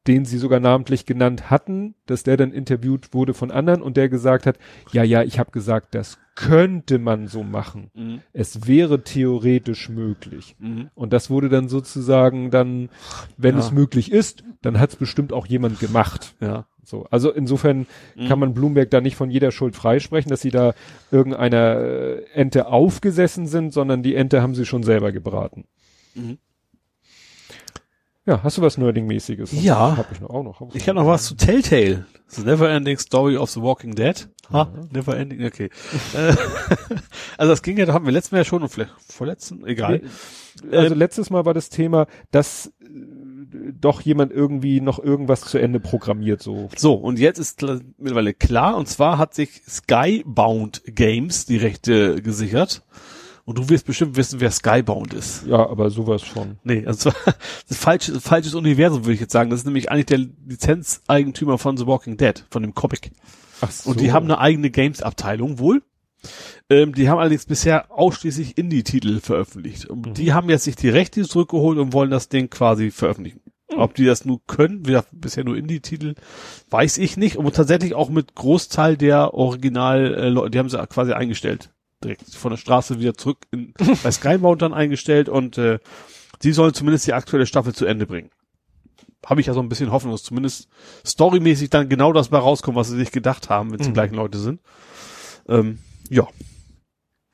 den 0.07 0.25
sie 0.25 0.37
sogar 0.37 0.59
namentlich 0.59 1.05
genannt 1.05 1.49
hatten, 1.49 1.95
dass 2.05 2.23
der 2.23 2.37
dann 2.37 2.51
interviewt 2.51 3.13
wurde 3.13 3.33
von 3.33 3.49
anderen 3.51 3.81
und 3.81 3.97
der 3.97 4.07
gesagt 4.09 4.45
hat, 4.45 4.57
ja, 4.91 5.03
ja, 5.03 5.23
ich 5.23 5.39
habe 5.39 5.51
gesagt, 5.51 5.95
das 5.95 6.19
könnte 6.35 6.99
man 6.99 7.27
so 7.27 7.43
machen. 7.43 7.89
Mhm. 7.93 8.21
Es 8.33 8.67
wäre 8.67 9.03
theoretisch 9.03 9.89
möglich. 9.89 10.55
Mhm. 10.59 10.89
Und 10.93 11.13
das 11.13 11.29
wurde 11.29 11.49
dann 11.49 11.69
sozusagen 11.69 12.51
dann, 12.51 12.89
wenn 13.37 13.55
Ja. 13.55 13.61
es 13.61 13.71
möglich 13.71 14.11
ist, 14.11 14.43
dann 14.61 14.79
hat 14.79 14.91
es 14.91 14.95
bestimmt 14.97 15.33
auch 15.33 15.47
jemand 15.47 15.79
gemacht. 15.79 16.35
Ja. 16.41 16.65
So, 16.83 17.07
also 17.09 17.31
insofern 17.31 17.87
Mhm. 18.15 18.27
kann 18.27 18.37
man 18.37 18.53
Bloomberg 18.53 18.91
da 18.91 19.01
nicht 19.01 19.15
von 19.15 19.31
jeder 19.31 19.51
Schuld 19.51 19.75
freisprechen, 19.75 20.29
dass 20.29 20.41
sie 20.41 20.51
da 20.51 20.75
irgendeiner 21.09 21.77
äh, 21.79 22.23
Ente 22.33 22.67
aufgesessen 22.67 23.47
sind, 23.47 23.73
sondern 23.73 24.03
die 24.03 24.13
Ente 24.13 24.41
haben 24.43 24.53
sie 24.53 24.65
schon 24.67 24.83
selber 24.83 25.11
gebraten. 25.11 25.65
Mhm. 26.13 26.37
Ja, 28.25 28.41
hast 28.41 28.57
du 28.57 28.61
was 28.63 28.77
Nerding-mäßiges? 28.79 29.53
Ja. 29.61 29.97
Hab 29.97 30.11
ich 30.11 30.19
noch 30.19 30.31
auch 30.31 30.43
noch. 30.43 30.73
Ich 30.73 30.87
habe 30.89 30.99
noch 30.99 31.05
was 31.05 31.25
zu 31.25 31.35
Telltale. 31.35 32.05
The 32.27 32.41
Never 32.41 32.69
Ending 32.69 32.97
Story 32.97 33.37
of 33.37 33.51
the 33.51 33.61
Walking 33.61 33.93
Dead. 33.93 34.27
Ha, 34.51 34.71
Never 34.91 35.15
Ending, 35.15 35.45
okay. 35.45 35.69
Äh, 36.15 36.35
also 37.37 37.51
das 37.51 37.61
ging 37.61 37.77
ja, 37.77 37.85
da 37.85 37.93
hatten 37.93 38.05
wir 38.05 38.11
letztes 38.11 38.31
Mal 38.31 38.39
ja 38.39 38.45
schon 38.45 38.63
und 38.63 38.69
vielleicht 38.69 38.91
vorletzten, 39.11 39.65
egal. 39.65 40.01
Also 40.71 40.93
Ähm, 40.93 40.99
letztes 40.99 41.29
Mal 41.29 41.45
war 41.45 41.53
das 41.53 41.69
Thema, 41.69 42.07
dass 42.31 42.71
äh, 42.81 42.87
doch 43.79 44.01
jemand 44.01 44.31
irgendwie 44.31 44.81
noch 44.81 44.97
irgendwas 44.97 45.41
zu 45.41 45.57
Ende 45.59 45.79
programmiert, 45.79 46.41
so. 46.41 46.69
So, 46.75 46.93
und 46.93 47.19
jetzt 47.19 47.37
ist 47.39 47.61
mittlerweile 47.97 48.33
klar, 48.33 48.75
und 48.77 48.87
zwar 48.87 49.17
hat 49.19 49.33
sich 49.35 49.61
Skybound 49.67 50.81
Games 50.87 51.45
die 51.45 51.57
Rechte 51.57 52.21
gesichert. 52.21 52.83
Und 53.45 53.59
du 53.59 53.69
wirst 53.69 53.85
bestimmt 53.85 54.15
wissen, 54.17 54.39
wer 54.39 54.49
Skybound 54.49 55.13
ist. 55.13 55.45
Ja, 55.45 55.69
aber 55.69 55.91
sowas 55.91 56.23
von. 56.23 56.57
Nee, 56.63 56.83
also 56.87 57.11
das 57.25 57.35
ist 57.69 57.79
falsches, 57.81 58.23
falsches 58.23 58.55
Universum, 58.55 59.05
würde 59.05 59.13
ich 59.13 59.19
jetzt 59.19 59.33
sagen. 59.33 59.51
Das 59.51 59.59
ist 59.59 59.65
nämlich 59.65 59.91
eigentlich 59.91 60.07
der 60.07 60.17
Lizenzeigentümer 60.47 61.57
von 61.57 61.77
The 61.77 61.85
Walking 61.87 62.17
Dead, 62.17 62.43
von 62.49 62.63
dem 62.63 62.73
Comic. 62.73 63.11
Ach 63.61 63.71
so. 63.71 63.91
Und 63.91 63.99
die 64.01 64.11
haben 64.11 64.25
eine 64.25 64.39
eigene 64.39 64.69
Games-Abteilung 64.71 65.59
wohl. 65.59 65.83
Ähm, 66.71 66.95
die 66.95 67.07
haben 67.07 67.19
allerdings 67.19 67.45
bisher 67.45 67.91
ausschließlich 67.91 68.57
Indie-Titel 68.57 69.19
veröffentlicht. 69.19 69.85
Und 69.85 70.07
Mhm. 70.07 70.13
die 70.15 70.33
haben 70.33 70.49
jetzt 70.49 70.63
sich 70.63 70.75
die 70.75 70.89
Rechte 70.89 71.23
zurückgeholt 71.23 71.77
und 71.77 71.93
wollen 71.93 72.09
das 72.09 72.29
Ding 72.29 72.49
quasi 72.49 72.89
veröffentlichen. 72.89 73.41
Mhm. 73.71 73.77
Ob 73.79 73.93
die 73.93 74.05
das 74.05 74.25
nur 74.25 74.41
können, 74.47 74.79
wie 74.87 74.91
gesagt, 74.91 75.09
bisher 75.11 75.43
nur 75.43 75.55
Indie-Titel, 75.55 76.15
weiß 76.71 76.97
ich 76.97 77.15
nicht. 77.17 77.37
Und 77.37 77.55
tatsächlich 77.55 77.93
auch 77.93 78.09
mit 78.09 78.33
Großteil 78.33 78.97
der 78.97 79.35
Original, 79.35 80.15
äh, 80.35 80.49
die 80.49 80.57
haben 80.57 80.69
sie 80.69 80.83
quasi 80.87 81.13
eingestellt. 81.13 81.69
Direkt 82.05 82.35
von 82.35 82.51
der 82.51 82.57
Straße 82.57 82.99
wieder 82.99 83.15
zurück 83.15 83.39
in, 83.51 83.73
bei 84.03 84.11
Skybound 84.11 84.61
dann 84.61 84.73
eingestellt 84.73 85.27
und 85.29 85.57
äh, 85.57 85.79
die 86.43 86.51
sollen 86.51 86.73
zumindest 86.73 87.07
die 87.07 87.13
aktuelle 87.13 87.45
Staffel 87.45 87.73
zu 87.73 87.85
Ende 87.85 88.05
bringen. 88.05 88.29
Habe 89.25 89.41
ich 89.41 89.47
ja 89.47 89.53
so 89.53 89.59
ein 89.59 89.69
bisschen 89.69 89.91
Hoffnung, 89.91 90.11
dass 90.13 90.23
zumindest 90.23 90.67
storymäßig 91.05 91.69
dann 91.71 91.89
genau 91.89 92.13
das 92.13 92.29
bei 92.29 92.37
rauskommt, 92.37 92.77
was 92.77 92.89
sie 92.89 92.97
sich 92.97 93.11
gedacht 93.11 93.49
haben, 93.49 93.71
wenn 93.71 93.79
es 93.79 93.85
die 93.85 93.89
Mhm. 93.89 93.95
gleichen 93.95 94.15
Leute 94.15 94.37
sind. 94.37 94.61
Ähm, 95.47 95.79
ja. 96.09 96.27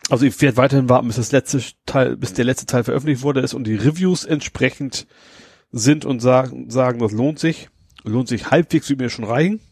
Also 0.10 0.26
ich 0.26 0.42
werde 0.42 0.58
weiterhin 0.58 0.90
warten, 0.90 1.08
bis 1.08 1.18
das 1.18 1.32
letzte 1.32 1.62
Teil, 1.86 2.16
bis 2.18 2.34
der 2.34 2.46
letzte 2.46 2.66
Teil 2.66 2.84
veröffentlicht 2.84 3.22
wurde 3.24 3.42
ist 3.42 3.54
und 3.54 3.66
die 3.66 3.76
Reviews 3.76 4.24
entsprechend 4.26 5.06
sind 5.72 6.06
und 6.06 6.20
sagen, 6.22 6.70
sagen, 6.70 7.00
das 7.00 7.12
lohnt 7.12 7.40
sich. 7.40 7.70
Lohnt 8.04 8.28
sich 8.28 8.50
halbwegs, 8.52 8.90
wie 8.90 8.96
mir 8.96 9.10
schon 9.10 9.26
reichen. 9.26 9.60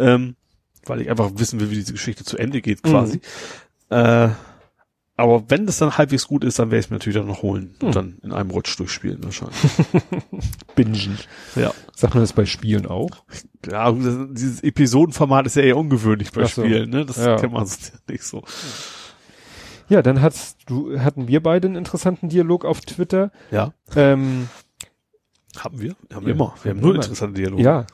Ähm, 0.00 0.36
weil 0.84 1.00
ich 1.00 1.10
einfach 1.10 1.32
wissen 1.34 1.58
will, 1.58 1.70
wie 1.72 1.74
diese 1.74 1.92
Geschichte 1.92 2.22
zu 2.24 2.38
Ende 2.38 2.62
geht, 2.62 2.84
quasi. 2.84 3.20
Äh, 3.90 4.28
aber 5.16 5.50
wenn 5.50 5.66
das 5.66 5.78
dann 5.78 5.98
halbwegs 5.98 6.28
gut 6.28 6.44
ist, 6.44 6.58
dann 6.60 6.70
werde 6.70 6.78
ich 6.78 6.86
es 6.86 6.90
mir 6.90 6.96
natürlich 6.96 7.16
dann 7.18 7.26
noch 7.26 7.42
holen 7.42 7.74
und 7.80 7.88
Hm. 7.88 7.92
dann 7.92 8.18
in 8.22 8.32
einem 8.32 8.50
Rutsch 8.50 8.78
durchspielen 8.78 9.22
wahrscheinlich. 9.24 9.56
Bingen. 10.76 11.18
ja. 11.56 11.72
Sagt 11.96 12.14
man 12.14 12.22
das 12.22 12.32
bei 12.32 12.46
Spielen 12.46 12.86
auch? 12.86 13.10
Ja, 13.68 13.90
das, 13.90 14.16
dieses 14.30 14.62
Episodenformat 14.62 15.46
ist 15.46 15.56
ja 15.56 15.62
eher 15.62 15.76
ungewöhnlich 15.76 16.30
bei 16.30 16.44
so. 16.44 16.62
Spielen, 16.62 16.90
ne? 16.90 17.04
Das 17.04 17.16
Ja. 17.16 17.36
kennt 17.36 17.52
man 17.52 17.66
ja 17.66 17.72
nicht 18.08 18.22
so. 18.22 18.44
Ja, 19.88 20.02
dann 20.02 20.20
hat's, 20.20 20.56
du, 20.66 21.00
hatten 21.00 21.26
wir 21.28 21.42
beide 21.42 21.66
einen 21.66 21.76
interessanten 21.76 22.28
Dialog 22.28 22.64
auf 22.64 22.80
Twitter. 22.82 23.32
Ja. 23.50 23.72
Ähm, 23.96 24.48
Haben 25.58 25.80
wir? 25.80 25.96
Haben 26.12 26.22
Ja, 26.22 26.26
wir 26.26 26.34
immer. 26.34 26.54
Wir 26.62 26.70
haben 26.70 26.76
haben 26.76 26.80
nur 26.82 26.90
immer. 26.94 27.02
interessante 27.02 27.40
Dialoge. 27.40 27.62
ja. 27.62 27.86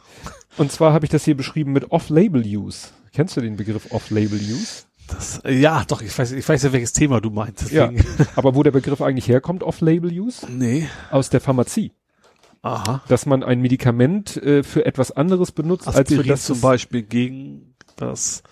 Und 0.57 0.71
zwar 0.73 0.93
habe 0.93 1.07
ich 1.07 1.11
das 1.11 1.25
hier 1.25 1.37
beschrieben 1.37 1.73
mit 1.73 1.91
Off-Label-Use. 1.91 2.89
Kennst 3.13 3.37
du 3.37 3.41
den 3.41 3.57
Begriff 3.57 3.91
Off-Label-Use? 3.93 4.85
Das, 5.09 5.43
ja, 5.47 5.85
doch, 5.87 6.01
ich 6.03 6.17
weiß, 6.19 6.33
ich 6.33 6.49
weiß 6.49 6.63
ja, 6.63 6.73
welches 6.73 6.93
Thema 6.93 7.21
du 7.21 7.31
meinst. 7.31 7.71
Ja. 7.71 7.89
Deswegen. 7.89 8.29
Aber 8.37 8.55
wo 8.55 8.63
der 8.63 8.71
Begriff 8.71 9.01
eigentlich 9.03 9.29
herkommt, 9.29 9.63
Off-Label-Use? 9.63 10.47
Nee. 10.51 10.89
Aus 11.11 11.29
der 11.31 11.41
Pharmazie. 11.41 11.93
Aha. 12.63 13.03
Dass 13.09 13.27
man 13.27 13.43
ein 13.43 13.61
Medikament 13.61 14.39
äh, 14.39 14.63
für 14.63 14.87
etwas 14.87 15.11
anderes 15.13 15.53
benutzt, 15.53 15.87
als 15.87 15.97
für 15.97 16.03
Aspirin 16.03 16.29
das 16.29 16.45
zum 16.47 16.61
Beispiel 16.63 17.03
gegen 17.03 17.75
das, 17.97 18.43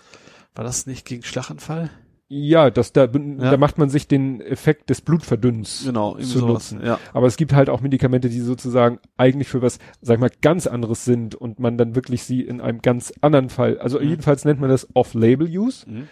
war 0.53 0.63
das 0.63 0.85
nicht 0.85 1.05
gegen 1.05 1.23
Schlaganfall? 1.23 1.89
Ja, 2.29 2.69
das, 2.71 2.93
da, 2.93 3.05
Ja. 3.05 3.09
da 3.51 3.57
macht 3.57 3.77
man 3.77 3.89
sich 3.89 4.07
den 4.07 4.39
Effekt 4.41 4.89
des 4.89 5.01
Blutverdünns 5.01 5.83
Genau, 5.85 6.15
zu 6.17 6.23
sowas. 6.39 6.71
nutzen. 6.71 6.85
Ja. 6.85 6.99
Aber 7.13 7.27
es 7.27 7.37
gibt 7.37 7.53
halt 7.53 7.69
auch 7.69 7.81
Medikamente, 7.81 8.29
die 8.29 8.39
sozusagen 8.39 8.99
eigentlich 9.17 9.47
für 9.47 9.61
was, 9.61 9.77
sag 10.01 10.15
ich 10.15 10.21
mal, 10.21 10.31
ganz 10.41 10.65
anderes 10.67 11.05
sind 11.05 11.35
und 11.35 11.59
man 11.59 11.77
dann 11.77 11.95
wirklich 11.95 12.23
sie 12.23 12.41
in 12.41 12.61
einem 12.61 12.81
ganz 12.81 13.13
anderen 13.21 13.49
Fall, 13.49 13.77
also 13.79 13.99
Mhm. 13.99 14.09
jedenfalls 14.09 14.45
nennt 14.45 14.59
man 14.61 14.69
das 14.69 14.87
Off-Label-Use. 14.95 15.89
Mhm. 15.89 16.07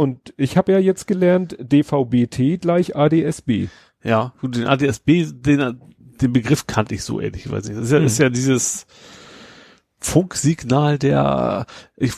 Und 0.00 0.32
ich 0.36 0.56
habe 0.56 0.70
ja 0.70 0.78
jetzt 0.78 1.08
gelernt, 1.08 1.56
DVBT 1.60 2.60
gleich 2.60 2.94
ADSB. 2.94 3.66
Ja, 4.04 4.32
gut, 4.40 4.54
den 4.54 4.68
ADSB, 4.68 5.24
den, 5.32 5.80
den 6.20 6.32
Begriff 6.32 6.68
kannte 6.68 6.94
ich 6.94 7.02
so 7.02 7.18
ehrlich, 7.20 7.50
weiß 7.50 7.66
nicht. 7.68 7.76
Das 7.78 7.86
ist 7.86 7.90
ja, 7.92 7.98
Mhm. 7.98 8.06
ist 8.06 8.18
ja 8.18 8.28
dieses 8.30 8.86
Funksignal 10.00 10.98
der, 10.98 11.66
ich, 11.96 12.12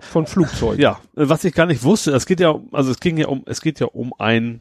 Von 0.00 0.26
Flugzeugen. 0.26 0.80
ja, 0.80 0.98
was 1.14 1.44
ich 1.44 1.54
gar 1.54 1.66
nicht 1.66 1.84
wusste, 1.84 2.10
es 2.12 2.26
geht 2.26 2.40
ja, 2.40 2.48
um- 2.50 2.68
also 2.74 2.90
es 2.90 2.98
ging 2.98 3.16
ja 3.16 3.28
um, 3.28 3.44
es 3.46 3.60
geht 3.60 3.78
ja 3.78 3.86
um 3.86 4.12
ein 4.18 4.60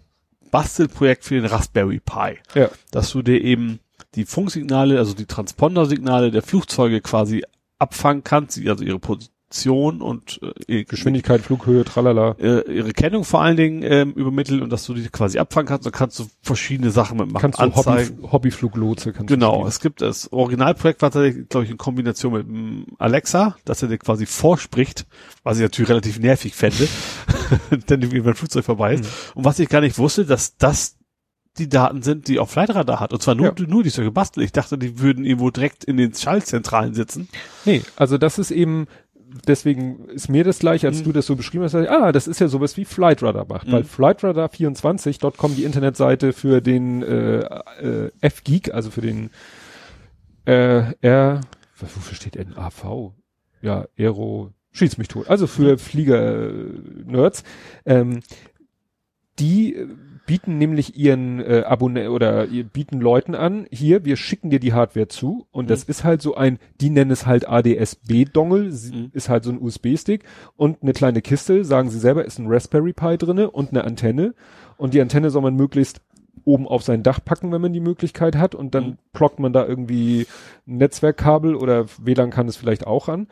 Bastelprojekt 0.52 1.24
für 1.26 1.36
den 1.36 1.46
Raspberry 1.46 2.00
Pi. 2.00 2.38
Ja. 2.60 2.70
dass 2.92 3.12
du 3.12 3.24
dir 3.24 3.42
eben 3.42 3.80
die 4.16 4.26
Funksignale, 4.26 5.00
also 5.00 5.14
die 5.16 5.26
Transponder-Signale 5.26 6.30
der 6.30 6.44
Flugzeuge 6.44 7.02
quasi 7.02 7.44
abfangen 7.80 8.24
kann, 8.24 8.50
sie, 8.50 8.70
also 8.70 8.84
ihre 8.84 9.00
Position 9.52 10.02
und 10.02 10.40
äh, 10.68 10.84
Geschwindigkeit, 10.86 11.42
Flughöhe, 11.42 11.84
tralala. 11.84 12.36
äh, 12.40 12.62
ihre 12.74 12.94
Kennung 12.94 13.24
vor 13.26 13.42
allen 13.42 13.58
Dingen 13.58 13.84
ähm, 13.84 14.14
übermitteln 14.14 14.62
und 14.62 14.70
dass 14.72 14.86
du 14.86 14.94
die 14.94 15.08
quasi 15.10 15.40
abfangen 15.40 15.68
kannst, 15.68 15.86
dann 15.86 15.92
kannst 15.94 16.20
du 16.20 16.26
verschiedene 16.42 16.90
Sachen 16.92 17.18
mitmachen. 17.18 17.42
Kannst 17.42 17.60
du 17.60 17.64
Anzeigen. 17.64 18.18
Hobby, 18.22 18.32
Hobbyfluglotse 18.32 19.12
kannst 19.14 19.28
Genau, 19.28 19.62
du 19.64 19.68
es 19.68 19.80
gibt 19.82 20.02
das 20.02 20.32
Originalprojekt 20.32 21.02
war 21.02 21.12
tatsächlich, 21.12 21.50
glaube 21.50 21.66
ich, 21.66 21.72
in 21.72 21.78
Kombination 21.78 22.34
mit 22.34 22.48
dem 22.48 22.86
Alexa, 22.98 23.56
dass 23.66 23.82
er 23.84 23.90
dir 23.90 23.98
quasi 23.98 24.26
vorspricht, 24.26 25.06
was 25.44 25.58
ich 25.58 25.64
natürlich 25.64 25.90
relativ 25.90 26.20
nervig 26.20 26.56
fände, 26.56 26.88
denn 27.90 28.12
wie 28.12 28.22
mein 28.22 28.36
Flugzeug 28.36 28.64
vorbei 28.66 28.96
ist. 28.96 29.04
Mhm. 29.04 29.10
Und 29.40 29.46
was 29.46 29.60
ich 29.60 29.68
gar 29.70 29.82
nicht 29.82 29.98
wusste, 29.98 30.26
dass 30.26 30.56
das 30.58 30.98
die 31.58 31.68
Daten 31.68 32.02
sind, 32.02 32.30
die 32.30 32.40
auch 32.40 32.48
Flightradar 32.48 33.02
hat. 33.02 33.12
Und 33.12 33.22
zwar 33.22 33.36
nur, 33.36 33.48
Ja. 33.48 33.68
nur 33.68 33.84
die 33.84 33.90
so 33.90 34.02
gebastelt. 34.04 34.46
Ich 34.46 34.54
dachte, 34.54 34.78
die 34.78 35.00
würden 35.00 35.26
irgendwo 35.26 35.50
direkt 35.50 35.84
in 35.84 35.98
den 35.98 36.14
Schaltzentralen 36.14 36.94
sitzen. 36.94 37.28
Nee, 37.66 37.82
also 37.98 38.18
das 38.18 38.40
ist 38.40 38.52
eben, 38.52 38.88
deswegen 39.48 40.10
ist 40.10 40.30
mir 40.30 40.44
das 40.44 40.60
gleich, 40.60 40.86
als 40.86 41.00
Mhm. 41.00 41.04
du 41.06 41.12
das 41.14 41.26
so 41.26 41.36
beschrieben 41.36 41.64
hast, 41.64 41.74
ich, 41.74 41.90
ah, 41.90 42.12
das 42.12 42.28
ist 42.28 42.40
ja 42.40 42.48
sowas 42.48 42.78
wie 42.78 42.86
Flightradar 42.86 43.46
macht. 43.48 43.68
Mhm. 43.68 43.72
Weil 43.74 43.84
Flightradar24.com 43.84 45.56
die 45.56 45.64
Internetseite 45.64 46.34
für 46.34 46.62
den 46.62 47.02
äh, 47.04 47.40
äh, 47.40 48.12
F-Geek, 48.22 48.74
also 48.74 48.92
für 48.92 49.02
den 49.02 49.30
äh, 50.46 50.94
R, 51.02 51.42
wofür 51.80 52.16
steht 52.16 52.36
denn 52.36 52.58
AV? 52.58 53.14
Ja, 53.62 53.86
Aero, 53.98 54.52
schieß 54.72 54.98
mich 54.98 55.08
tot. 55.08 55.30
Also 55.30 55.48
für 55.48 55.78
Flieger-Nerds. 55.78 57.44
Ähm, 57.86 58.22
die 59.40 59.88
bieten 60.26 60.58
nämlich 60.58 60.96
ihren 60.98 61.40
äh, 61.40 61.64
Abonnenten 61.66 62.12
oder 62.14 62.46
ihr 62.46 62.64
bieten 62.64 63.00
Leuten 63.02 63.36
an, 63.36 63.66
hier, 63.72 64.06
wir 64.06 64.16
schicken 64.16 64.50
dir 64.50 64.60
die 64.60 64.74
Hardware 64.74 65.08
zu 65.08 65.48
und 65.52 65.70
das 65.70 65.84
ist 65.84 66.04
halt 66.04 66.22
so 66.22 66.36
ein, 66.36 66.60
die 66.80 66.90
nennen 66.90 67.12
es 67.12 67.26
halt 67.26 67.48
ADSB-Dongle, 67.50 68.64
Mhm. 68.72 69.10
ist 69.14 69.30
halt 69.30 69.44
so 69.44 69.52
ein 69.52 69.62
USB-Stick 69.62 70.24
und 70.56 70.82
eine 70.82 70.94
kleine 70.94 71.22
Kiste, 71.22 71.66
sagen 71.66 71.90
sie 71.90 72.00
selber, 72.00 72.24
ist 72.26 72.40
ein 72.40 72.48
Raspberry 72.48 72.94
Pi 72.94 73.18
drinne 73.18 73.52
und 73.52 73.72
eine 73.72 73.84
Antenne 73.84 74.34
und 74.78 74.94
die 74.94 75.02
Antenne 75.02 75.30
soll 75.32 75.42
man 75.42 75.56
möglichst 75.56 76.02
oben 76.46 76.68
auf 76.68 76.82
sein 76.84 77.04
Dach 77.04 77.20
packen, 77.24 77.52
wenn 77.52 77.62
man 77.62 77.74
die 77.74 77.80
Möglichkeit 77.82 78.36
hat 78.36 78.56
und 78.56 78.74
dann 78.74 78.86
Mhm. 78.86 78.98
plockt 79.14 79.40
man 79.40 79.54
da 79.54 79.66
irgendwie 79.66 80.26
ein 80.68 80.78
Netzwerkkabel 80.78 81.56
oder 81.56 81.86
WLAN 82.02 82.30
kann 82.32 82.48
es 82.48 82.56
vielleicht 82.58 82.88
auch 82.88 83.10
an 83.10 83.28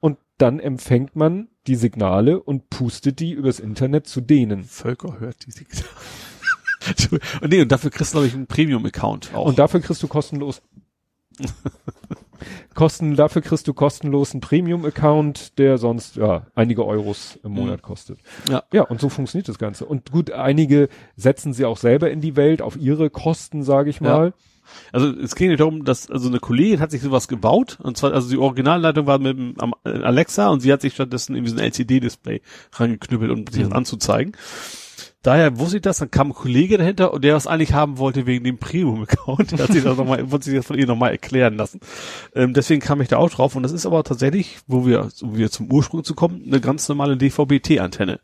und 0.00 0.18
dann 0.38 0.60
empfängt 0.60 1.16
man 1.16 1.48
die 1.66 1.76
Signale 1.76 2.40
und 2.42 2.68
pustet 2.70 3.20
die 3.20 3.32
übers 3.32 3.60
Internet 3.60 4.06
zu 4.06 4.20
denen. 4.20 4.64
Völker 4.64 5.20
hört 5.20 5.46
die 5.46 5.52
Signale. 5.52 5.86
Und 7.40 7.50
nee, 7.50 7.62
und 7.62 7.70
dafür 7.72 7.90
kriegst 7.90 8.12
du, 8.12 8.16
glaube 8.18 8.26
ich, 8.28 8.34
einen 8.34 8.46
Premium-Account 8.46 9.34
auch. 9.34 9.46
Und 9.46 9.58
dafür 9.58 9.80
kriegst 9.80 10.02
du 10.02 10.08
kostenlos 10.08 10.62
Kosten, 12.74 13.14
dafür 13.14 13.40
kriegst 13.42 13.68
du 13.68 13.74
kostenlos 13.74 14.32
einen 14.32 14.40
Premium-Account, 14.40 15.58
der 15.58 15.78
sonst 15.78 16.16
ja 16.16 16.46
einige 16.54 16.84
Euros 16.84 17.38
im 17.44 17.52
Monat 17.52 17.82
kostet. 17.82 18.18
Ja. 18.50 18.64
Ja, 18.72 18.82
und 18.82 19.00
so 19.00 19.08
funktioniert 19.08 19.48
das 19.48 19.58
Ganze. 19.58 19.84
Und 19.86 20.10
gut, 20.10 20.32
einige 20.32 20.88
setzen 21.14 21.52
sie 21.52 21.64
auch 21.66 21.76
selber 21.76 22.10
in 22.10 22.20
die 22.20 22.34
Welt 22.34 22.60
auf 22.60 22.76
ihre 22.76 23.10
Kosten, 23.10 23.62
sage 23.62 23.90
ich 23.90 24.00
Ja. 24.00 24.02
mal. 24.18 24.34
Also 24.90 25.08
es 25.10 25.34
ging 25.34 25.48
nicht 25.48 25.60
darum, 25.60 25.84
dass 25.84 26.10
also 26.10 26.28
eine 26.28 26.38
Kollegin 26.40 26.80
hat 26.80 26.90
sich 26.92 27.02
sowas 27.02 27.28
gebaut 27.28 27.78
und 27.82 27.96
zwar 27.96 28.12
also 28.12 28.30
die 28.30 28.38
Originalleitung 28.38 29.06
war 29.06 29.18
mit 29.18 29.36
dem 29.36 29.54
äh, 29.84 29.90
Alexa 29.90 30.48
und 30.48 30.60
sie 30.60 30.72
hat 30.72 30.80
sich 30.80 30.94
stattdessen 30.94 31.34
irgendwie 31.36 31.50
so 31.52 31.58
ein 31.58 31.64
LCD-Display 31.64 32.40
rangeknüppelt, 32.72 33.30
um 33.30 33.46
sich 33.46 33.60
das 33.62 33.70
Mhm. 33.70 33.76
anzuzeigen. 33.76 34.32
Daher 35.22 35.58
wusste 35.58 35.76
ich 35.76 35.82
das, 35.82 35.98
dann 35.98 36.10
kam 36.10 36.28
ein 36.30 36.34
Kollege 36.34 36.78
dahinter 36.78 37.12
und 37.14 37.22
der 37.22 37.34
was 37.36 37.46
eigentlich 37.46 37.72
haben 37.74 37.98
wollte 37.98 38.26
wegen 38.26 38.44
dem 38.44 38.58
Premium-Account. 38.58 39.52
Der 39.58 39.58
hat 39.68 39.72
sich 39.72 39.84
das 39.84 39.96
nochmal, 39.96 40.30
wollte 40.32 40.46
sich 40.46 40.54
das 40.56 40.66
von 40.66 40.76
ihr 40.76 40.86
nochmal 40.86 41.12
erklären 41.12 41.56
lassen. 41.56 41.78
Ähm, 42.34 42.54
deswegen 42.54 42.80
kam 42.80 43.00
ich 43.00 43.08
da 43.08 43.18
auch 43.18 43.30
drauf 43.30 43.54
und 43.54 43.62
das 43.62 43.70
ist 43.70 43.86
aber 43.86 44.02
tatsächlich, 44.02 44.58
wo 44.66 44.84
wir, 44.84 45.08
um 45.22 45.36
wieder 45.36 45.50
zum 45.50 45.70
Ursprung 45.72 46.02
zu 46.02 46.14
kommen, 46.14 46.42
eine 46.46 46.60
ganz 46.60 46.88
normale 46.88 47.16
DVB-T-Antenne. 47.16 48.18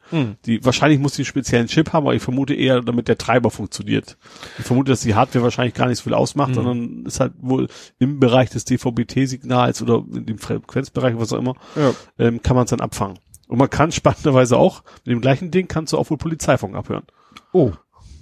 Die, 0.45 0.65
wahrscheinlich 0.65 0.99
muss 0.99 1.13
die 1.15 1.21
einen 1.23 1.27
speziellen 1.27 1.67
Chip 1.69 1.93
haben, 1.93 2.05
aber 2.07 2.15
ich 2.17 2.23
vermute 2.23 2.55
eher, 2.55 2.81
damit 2.81 3.07
der 3.09 3.17
Treiber 3.19 3.51
funktioniert. 3.51 4.17
Ich 4.59 4.65
vermute, 4.65 4.91
dass 4.91 5.01
die 5.03 5.15
Hardware 5.15 5.45
wahrscheinlich 5.45 5.75
gar 5.75 5.87
nicht 5.87 5.99
so 5.99 6.05
viel 6.05 6.15
ausmacht, 6.15 6.51
Mhm. 6.51 6.55
sondern 6.55 7.07
ist 7.07 7.21
halt 7.21 7.33
wohl 7.41 7.69
im 8.01 8.19
Bereich 8.19 8.51
des 8.51 8.65
DVB-T-Signals 8.65 9.83
oder 9.83 10.05
in 10.13 10.27
dem 10.27 10.39
Frequenzbereich, 10.39 11.15
was 11.17 11.33
auch 11.33 11.39
immer, 11.39 11.55
Ja. 11.77 11.93
ähm, 12.19 12.43
kann 12.43 12.57
man 12.57 12.65
es 12.65 12.71
dann 12.71 12.81
abfangen. 12.81 13.19
Und 13.49 13.59
man 13.59 13.71
kann 13.71 13.91
spannenderweise 13.93 14.57
auch, 14.57 14.83
mit 15.05 15.13
dem 15.13 15.21
gleichen 15.21 15.51
Ding 15.51 15.67
kannst 15.69 15.93
du 15.93 15.99
auch 15.99 16.11
wohl 16.11 16.19
Polizeifunk 16.19 16.77
abhören. 16.77 17.05
Oh, 17.53 17.73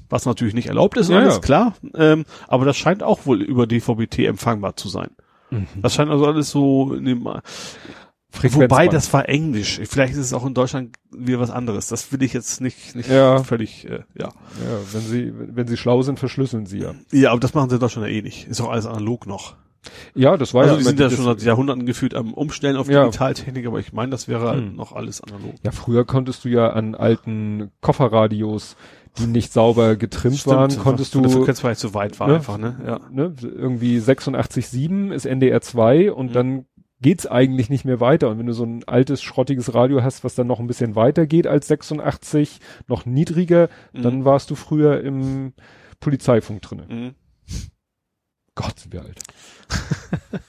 Was 0.09 0.25
natürlich 0.25 0.55
nicht 0.55 0.69
erlaubt 0.69 0.97
ist, 0.97 1.11
Ja, 1.11 1.19
alles 1.19 1.35
ja. 1.35 1.41
klar. 1.41 1.75
Ähm, 1.95 2.25
aber 2.49 2.65
das 2.65 2.77
scheint 2.77 3.03
auch 3.03 3.27
wohl 3.27 3.43
über 3.43 3.67
DVB-T 3.67 4.25
empfangbar 4.25 4.77
zu 4.77 4.89
sein. 4.89 5.11
Mhm. 5.51 5.67
Das 5.83 5.95
scheint 5.95 6.11
also 6.11 6.27
alles 6.27 6.51
so 6.51 6.95
in 6.95 7.05
dem, 7.05 7.29
Frequenzband. 8.31 8.71
wobei 8.71 8.89
das 8.89 9.13
war 9.13 9.29
Englisch. 9.29 9.81
Vielleicht 9.85 10.13
ist 10.13 10.19
es 10.21 10.33
auch 10.33 10.45
in 10.45 10.55
Deutschland 10.55 10.97
wieder 11.11 11.41
was 11.41 11.51
anderes. 11.51 11.89
Das 11.89 12.13
will 12.13 12.23
ich 12.23 12.33
jetzt 12.33 12.61
nicht, 12.61 12.95
nicht 12.95 13.09
Ja. 13.09 13.43
völlig, 13.43 13.85
äh, 13.89 14.01
ja. 14.15 14.29
Ja, 14.29 14.33
wenn 14.93 15.01
sie, 15.01 15.33
wenn 15.35 15.67
sie 15.67 15.77
schlau 15.77 16.03
sind, 16.03 16.19
verschlüsseln 16.19 16.67
sie 16.67 16.81
ja. 16.81 16.95
Ja, 17.13 17.31
aber 17.33 17.41
das 17.41 17.55
machen 17.55 17.71
sie 17.71 17.77
in 17.77 17.81
Deutschland 17.81 18.09
ja 18.09 18.15
eh 18.15 18.23
nicht. 18.23 18.47
Ist 18.47 18.61
auch 18.61 18.71
alles 18.71 18.87
analog 18.87 19.27
noch. 19.27 19.57
Ja, 20.15 20.37
das 20.37 20.55
war 20.55 20.63
Also 20.63 20.75
ja 20.75 20.77
die 20.79 20.83
immer 20.83 20.89
sind 20.91 21.01
ja 21.01 21.07
das- 21.07 21.15
schon 21.17 21.25
seit 21.25 21.43
Jahrhunderten 21.43 21.87
gefühlt 21.87 22.15
am 22.15 22.35
Umstellen 22.35 22.77
auf 22.77 22.89
Ja. 22.89 23.05
Digitaltechnik, 23.05 23.67
aber 23.67 23.79
ich 23.79 23.93
meine, 23.93 24.11
das 24.11 24.29
wäre 24.29 24.49
halt 24.49 24.63
Hm. 24.65 24.77
noch 24.77 24.93
alles 24.93 25.21
analog. 25.21 25.55
Ja, 25.65 25.71
früher 25.73 26.05
konntest 26.05 26.45
du 26.45 26.49
ja 26.49 26.71
an 26.71 26.95
alten 26.95 27.71
Kofferradios, 27.81 28.77
die 29.19 29.27
nicht 29.27 29.53
sauber 29.53 29.97
getrimmt 29.97 30.47
waren, 30.47 30.77
konntest 30.79 31.15
du 31.15 31.27
Frequenz 31.29 31.61
vielleicht 31.61 31.81
zu 31.81 31.95
weit 31.95 32.21
war 32.21 32.29
Ne? 32.29 32.35
einfach, 32.35 32.59
ne? 32.59 32.77
Ja. 32.87 33.01
ne, 33.11 33.33
irgendwie 33.43 33.99
86,7 33.99 35.11
ist 35.13 35.25
NDR 35.27 35.61
2 35.61 36.13
und 36.13 36.29
Mhm. 36.31 36.33
dann 36.33 36.65
geht's 37.03 37.27
eigentlich 37.27 37.69
nicht 37.71 37.85
mehr 37.85 38.01
weiter. 38.01 38.29
Und 38.31 38.39
wenn 38.39 38.47
du 38.47 38.53
so 38.55 38.65
ein 38.65 38.83
altes, 38.87 39.23
schrottiges 39.23 39.75
Radio 39.75 40.03
hast, 40.03 40.25
was 40.25 40.35
dann 40.35 40.47
noch 40.47 40.61
ein 40.61 40.67
bisschen 40.67 40.97
weiter 40.97 41.27
geht 41.27 41.47
als 41.47 41.69
86, 41.69 42.59
noch 42.89 43.05
niedriger, 43.07 43.69
Mhm. 43.93 44.03
dann 44.03 44.25
warst 44.25 44.51
du 44.51 44.55
früher 44.55 45.01
im 45.03 45.53
Polizeifunk 46.01 46.63
drinne. 46.63 46.85
Mhm. 46.89 47.15
Gott, 48.57 48.81
sind 48.81 48.93
wir 48.93 49.03
alt. 49.03 49.21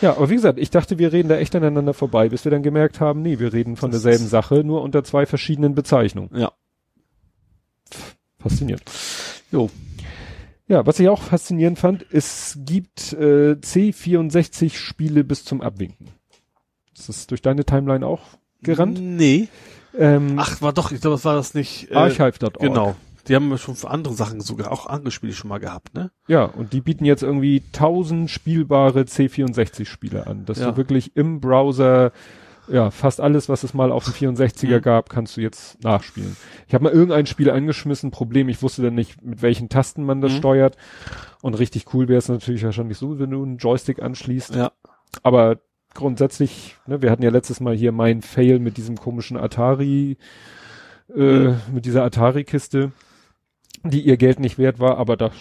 ja, 0.00 0.16
aber 0.16 0.30
wie 0.30 0.36
gesagt, 0.36 0.58
ich 0.58 0.70
dachte, 0.70 0.98
wir 0.98 1.12
reden 1.12 1.28
da 1.28 1.36
echt 1.36 1.54
aneinander 1.54 1.92
vorbei, 1.92 2.30
bis 2.30 2.44
wir 2.44 2.50
dann 2.50 2.62
gemerkt 2.62 3.00
haben, 3.00 3.20
nee, 3.20 3.38
wir 3.38 3.52
reden 3.52 3.76
von 3.76 3.90
Das 3.90 4.02
derselben 4.02 4.28
Sache, 4.28 4.64
nur 4.64 4.80
unter 4.80 5.04
zwei 5.04 5.26
verschiedenen 5.26 5.74
Bezeichnungen. 5.74 6.30
Ja. 6.34 6.52
Faszinierend. 8.38 8.84
Jo. 9.52 9.68
Ja, 10.66 10.86
was 10.86 10.98
ich 10.98 11.08
auch 11.08 11.22
faszinierend 11.22 11.78
fand, 11.78 12.06
es 12.10 12.58
gibt 12.60 13.12
äh, 13.12 13.56
C64-Spiele 13.60 15.24
bis 15.24 15.44
zum 15.44 15.60
Abwinken. 15.60 16.08
Ist 16.96 17.08
das 17.08 17.26
durch 17.26 17.42
deine 17.42 17.64
Timeline 17.64 18.06
auch 18.06 18.22
gerannt? 18.62 18.98
Nee. 19.00 19.48
Ähm, 19.98 20.36
Ach, 20.38 20.62
war 20.62 20.72
doch, 20.72 20.92
ich 20.92 21.00
glaube, 21.00 21.16
das 21.16 21.24
war 21.24 21.34
das 21.34 21.54
nicht. 21.54 21.90
Äh, 21.90 21.94
Archive.org. 21.94 22.58
Genau. 22.58 22.96
Die 23.28 23.34
haben 23.34 23.56
schon 23.58 23.74
für 23.74 23.90
andere 23.90 24.14
Sachen 24.14 24.40
sogar 24.40 24.70
auch 24.72 24.86
andere 24.86 25.10
Spiele 25.10 25.32
schon 25.32 25.48
mal 25.48 25.58
gehabt, 25.58 25.94
ne? 25.94 26.10
Ja, 26.28 26.44
und 26.44 26.72
die 26.72 26.80
bieten 26.80 27.04
jetzt 27.04 27.22
irgendwie 27.22 27.62
1000 27.72 28.30
spielbare 28.30 29.00
C64-Spiele 29.02 30.26
an, 30.26 30.44
dass 30.44 30.58
Ja. 30.58 30.70
du 30.70 30.76
wirklich 30.76 31.16
im 31.16 31.40
Browser 31.40 32.12
ja, 32.66 32.90
fast 32.90 33.20
alles, 33.20 33.50
was 33.50 33.62
es 33.62 33.74
mal 33.74 33.92
auf 33.92 34.04
dem 34.04 34.14
64er 34.14 34.78
Mhm. 34.78 34.82
gab, 34.82 35.10
kannst 35.10 35.36
du 35.36 35.42
jetzt 35.42 35.82
nachspielen. 35.84 36.34
Ich 36.66 36.72
habe 36.72 36.84
mal 36.84 36.94
irgendein 36.94 37.26
Spiel 37.26 37.50
angeschmissen, 37.50 38.10
Problem, 38.10 38.48
ich 38.48 38.62
wusste 38.62 38.80
dann 38.80 38.94
nicht, 38.94 39.22
mit 39.22 39.42
welchen 39.42 39.68
Tasten 39.68 40.02
man 40.02 40.22
das 40.22 40.32
Mhm. 40.32 40.36
steuert. 40.38 40.76
Und 41.42 41.58
richtig 41.58 41.92
cool 41.92 42.08
wäre 42.08 42.16
es 42.16 42.28
natürlich 42.30 42.64
wahrscheinlich 42.64 42.96
so, 42.96 43.18
wenn 43.18 43.32
du 43.32 43.42
einen 43.42 43.58
Joystick 43.58 44.00
anschließt. 44.02 44.54
Ja. 44.54 44.72
Aber 45.22 45.58
grundsätzlich, 45.92 46.76
ne, 46.86 47.02
wir 47.02 47.10
hatten 47.10 47.22
ja 47.22 47.28
letztes 47.30 47.60
Mal 47.60 47.74
hier 47.76 47.92
mein 47.92 48.22
Fail 48.22 48.58
mit 48.60 48.78
diesem 48.78 48.96
komischen 48.96 49.36
Atari, 49.36 50.16
äh, 51.14 51.20
Mhm. 51.20 51.56
mit 51.74 51.84
dieser 51.84 52.02
Atari-Kiste, 52.02 52.92
die 53.82 54.00
ihr 54.02 54.16
Geld 54.16 54.40
nicht 54.40 54.58
wert 54.58 54.78
war, 54.78 54.98
aber 54.98 55.16
das 55.16 55.32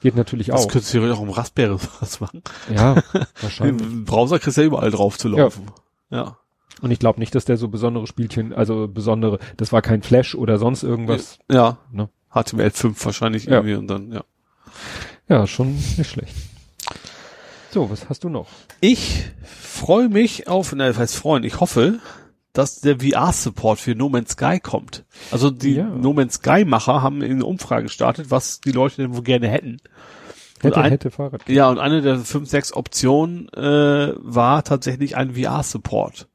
geht 0.00 0.16
natürlich 0.16 0.48
Das 0.48 0.62
auch. 0.64 0.68
könntest 0.68 0.92
du 0.94 0.98
theoretisch 0.98 1.18
auch 1.18 1.22
im 1.22 1.30
Raspberry 1.30 1.76
was 2.00 2.20
machen. 2.20 2.42
Ja, 2.74 3.02
wahrscheinlich. 3.40 3.82
Im 3.86 4.04
Browser 4.04 4.38
kriegst 4.38 4.56
du 4.56 4.62
ja 4.62 4.66
überall 4.66 4.90
drauf 4.90 5.18
zu 5.18 5.28
laufen. 5.28 5.66
Ja. 6.10 6.38
Und 6.80 6.90
ich 6.90 6.98
glaube 6.98 7.20
nicht, 7.20 7.34
dass 7.34 7.44
der 7.44 7.56
so 7.56 7.68
besondere 7.68 8.06
Spielchen, 8.06 8.52
also 8.52 8.88
besondere, 8.88 9.38
das 9.56 9.72
war 9.72 9.80
kein 9.82 10.02
Flash 10.02 10.34
oder 10.34 10.58
sonst 10.58 10.82
irgendwas. 10.82 11.38
Ja. 11.50 11.78
Ne? 11.92 12.08
HTML5 12.32 13.04
wahrscheinlich 13.04 13.44
Ja. 13.44 13.52
irgendwie 13.54 13.74
und 13.76 13.86
dann, 13.88 14.12
ja. 14.12 14.24
Ja, 15.28 15.46
schon 15.46 15.74
nicht 15.74 16.10
schlecht. 16.10 16.34
So, 17.70 17.90
was 17.90 18.08
hast 18.08 18.24
du 18.24 18.28
noch? 18.28 18.48
Ich 18.80 19.24
freue 19.44 20.08
mich 20.08 20.48
auf, 20.48 20.72
na, 20.74 20.86
das 20.88 20.98
heißt 20.98 21.16
freuen, 21.16 21.44
ich 21.44 21.60
hoffe, 21.60 21.98
dass 22.54 22.80
der 22.80 23.00
VR-Support 23.00 23.78
für 23.78 23.94
No 23.94 24.08
Man's 24.08 24.30
Sky 24.32 24.58
kommt. 24.60 25.04
Also 25.30 25.50
die 25.50 25.74
Ja. 25.74 25.84
No 25.84 26.12
Man's 26.14 26.34
Sky-Macher 26.36 27.02
haben 27.02 27.20
eine 27.22 27.44
Umfrage 27.44 27.82
gestartet, 27.84 28.30
was 28.30 28.60
die 28.60 28.72
Leute 28.72 29.02
denn 29.02 29.14
wohl 29.14 29.22
gerne 29.22 29.48
hätten. 29.48 29.76
Hätte, 30.60 30.80
ein- 30.80 30.90
hätte 30.90 31.10
Fahrrad. 31.10 31.46
Ja, 31.48 31.68
und 31.68 31.78
eine 31.78 32.00
der 32.00 32.18
fünf, 32.20 32.48
sechs 32.48 32.72
Optionen 32.72 33.48
äh, 33.50 34.14
war 34.16 34.64
tatsächlich 34.64 35.16
ein 35.16 35.34
VR-Support. 35.34 36.28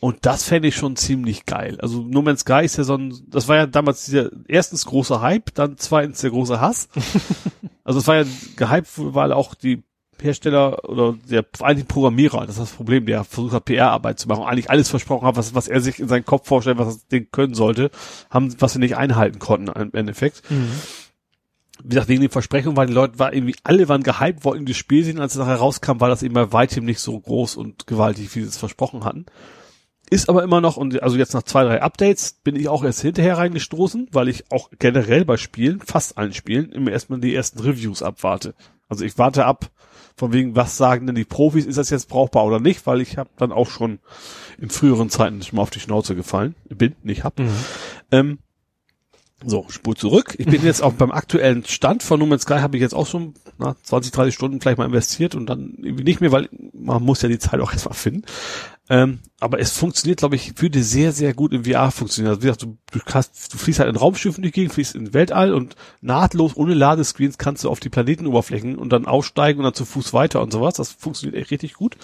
Und 0.00 0.24
das 0.26 0.42
fände 0.44 0.68
ich 0.68 0.74
schon 0.76 0.96
ziemlich 0.96 1.44
geil. 1.46 1.78
Also 1.80 2.02
No 2.02 2.22
Man's 2.22 2.40
Sky 2.40 2.64
ist 2.64 2.76
ja 2.78 2.84
so 2.84 2.94
ein, 2.96 3.14
das 3.28 3.46
war 3.48 3.56
ja 3.56 3.66
damals 3.66 4.04
dieser 4.06 4.30
erstens 4.48 4.84
große 4.86 5.20
Hype, 5.20 5.54
dann 5.54 5.76
zweitens 5.76 6.20
der 6.22 6.30
große 6.30 6.60
Hass. 6.60 6.88
also 7.84 7.98
es 7.98 8.06
war 8.06 8.16
ja 8.16 8.24
gehypt, 8.56 8.88
weil 8.96 9.32
auch 9.32 9.54
die 9.54 9.82
Hersteller 10.22 10.88
oder 10.88 11.16
der 11.28 11.44
eigentlich 11.60 11.88
Programmierer, 11.88 12.40
das 12.46 12.56
ist 12.56 12.62
das 12.62 12.70
Problem, 12.70 13.06
der 13.06 13.24
versucht 13.24 13.52
hat, 13.52 13.64
PR-Arbeit 13.64 14.18
zu 14.18 14.28
machen, 14.28 14.44
eigentlich 14.44 14.70
alles 14.70 14.88
versprochen 14.88 15.26
hat, 15.26 15.36
was, 15.36 15.54
was 15.54 15.68
er 15.68 15.80
sich 15.80 15.98
in 15.98 16.08
seinen 16.08 16.24
Kopf 16.24 16.46
vorstellt, 16.46 16.78
was 16.78 16.94
das 16.94 17.06
Ding 17.08 17.28
können 17.30 17.54
sollte, 17.54 17.90
haben, 18.30 18.54
was 18.60 18.72
sie 18.72 18.78
nicht 18.78 18.96
einhalten 18.96 19.38
konnten 19.38 19.68
im 19.68 19.92
Endeffekt. 19.92 20.42
Mhm. 20.50 20.70
Wie 21.82 21.88
gesagt, 21.88 22.08
wegen 22.08 22.20
den 22.20 22.30
Versprechungen 22.30 22.76
waren 22.76 22.86
die 22.86 22.94
Leute, 22.94 23.18
war 23.18 23.32
irgendwie, 23.32 23.56
alle 23.64 23.88
waren 23.88 24.02
gehypt, 24.02 24.44
wollten 24.44 24.66
das 24.66 24.76
Spiel 24.76 25.04
sehen, 25.04 25.20
als 25.20 25.32
es 25.32 25.38
nachher 25.38 25.56
rauskam, 25.56 26.00
war 26.00 26.08
das 26.08 26.22
eben 26.22 26.34
bei 26.34 26.52
weitem 26.52 26.84
nicht 26.84 27.00
so 27.00 27.18
groß 27.18 27.56
und 27.56 27.86
gewaltig, 27.86 28.34
wie 28.34 28.42
sie 28.42 28.48
es 28.48 28.56
versprochen 28.56 29.04
hatten. 29.04 29.26
Ist 30.12 30.28
aber 30.28 30.42
immer 30.42 30.60
noch, 30.60 30.76
und 30.76 31.02
also 31.02 31.16
jetzt 31.16 31.32
nach 31.32 31.42
zwei, 31.42 31.64
drei 31.64 31.80
Updates 31.80 32.38
bin 32.44 32.54
ich 32.54 32.68
auch 32.68 32.84
erst 32.84 33.00
hinterher 33.00 33.38
reingestoßen, 33.38 34.08
weil 34.12 34.28
ich 34.28 34.44
auch 34.52 34.68
generell 34.78 35.24
bei 35.24 35.38
Spielen, 35.38 35.80
fast 35.80 36.18
allen 36.18 36.34
Spielen, 36.34 36.70
immer 36.70 36.90
erstmal 36.90 37.18
die 37.18 37.34
ersten 37.34 37.60
Reviews 37.60 38.02
abwarte. 38.02 38.54
Also 38.90 39.06
ich 39.06 39.16
warte 39.16 39.46
ab, 39.46 39.70
von 40.16 40.32
wegen, 40.32 40.56
was 40.56 40.76
sagen 40.76 41.06
denn 41.06 41.14
die 41.14 41.24
Profis, 41.24 41.66
ist 41.66 41.78
das 41.78 41.90
jetzt 41.90 42.08
brauchbar 42.08 42.44
oder 42.44 42.60
nicht, 42.60 42.86
weil 42.86 43.00
ich 43.00 43.18
habe 43.18 43.30
dann 43.36 43.52
auch 43.52 43.68
schon 43.68 43.98
in 44.58 44.70
früheren 44.70 45.10
Zeiten 45.10 45.42
schon 45.42 45.56
mal 45.56 45.62
auf 45.62 45.70
die 45.70 45.80
Schnauze 45.80 46.14
gefallen, 46.14 46.54
bin, 46.68 46.94
nicht 47.02 47.24
hab. 47.24 47.38
Mhm. 47.38 47.50
Ähm, 48.10 48.38
so, 49.44 49.66
Spur 49.68 49.96
zurück. 49.96 50.34
Ich 50.38 50.46
bin 50.46 50.64
jetzt 50.64 50.82
auch 50.82 50.92
beim 50.92 51.10
aktuellen 51.10 51.64
Stand 51.64 52.02
von 52.02 52.20
No 52.20 52.26
Man's 52.26 52.42
Sky 52.42 52.58
habe 52.60 52.76
ich 52.76 52.80
jetzt 52.80 52.94
auch 52.94 53.06
schon 53.06 53.34
na, 53.58 53.74
20, 53.82 54.12
30 54.12 54.34
Stunden 54.34 54.60
vielleicht 54.60 54.78
mal 54.78 54.84
investiert 54.84 55.34
und 55.34 55.46
dann 55.46 55.74
irgendwie 55.82 56.04
nicht 56.04 56.20
mehr, 56.20 56.32
weil 56.32 56.48
man 56.72 57.02
muss 57.02 57.22
ja 57.22 57.28
die 57.28 57.38
Zeit 57.38 57.60
auch 57.60 57.72
erstmal 57.72 57.94
finden. 57.94 58.22
Ähm, 58.88 59.20
aber 59.38 59.60
es 59.60 59.72
funktioniert, 59.72 60.18
glaube 60.18 60.34
ich, 60.34 60.60
würde 60.60 60.82
sehr, 60.82 61.12
sehr 61.12 61.34
gut 61.34 61.52
im 61.52 61.64
VR 61.64 61.90
funktionieren. 61.90 62.34
Also 62.34 62.42
wie 62.42 62.46
gesagt, 62.46 62.62
du, 62.62 62.78
du, 62.90 63.00
kannst, 63.04 63.54
du 63.54 63.58
fließt 63.58 63.78
halt 63.78 63.88
in 63.88 63.96
Raumschiffen 63.96 64.42
durch 64.42 64.52
Gegend, 64.52 64.74
fließt 64.74 64.96
in 64.96 65.14
Weltall 65.14 65.54
und 65.54 65.76
nahtlos 66.00 66.56
ohne 66.56 66.74
Ladescreens 66.74 67.38
kannst 67.38 67.64
du 67.64 67.70
auf 67.70 67.80
die 67.80 67.88
Planetenoberflächen 67.88 68.76
und 68.76 68.92
dann 68.92 69.06
aussteigen 69.06 69.60
und 69.60 69.64
dann 69.64 69.74
zu 69.74 69.84
Fuß 69.84 70.12
weiter 70.12 70.42
und 70.42 70.52
sowas. 70.52 70.74
Das 70.74 70.90
funktioniert 70.90 71.40
echt 71.40 71.52
richtig 71.52 71.74
gut. 71.74 71.96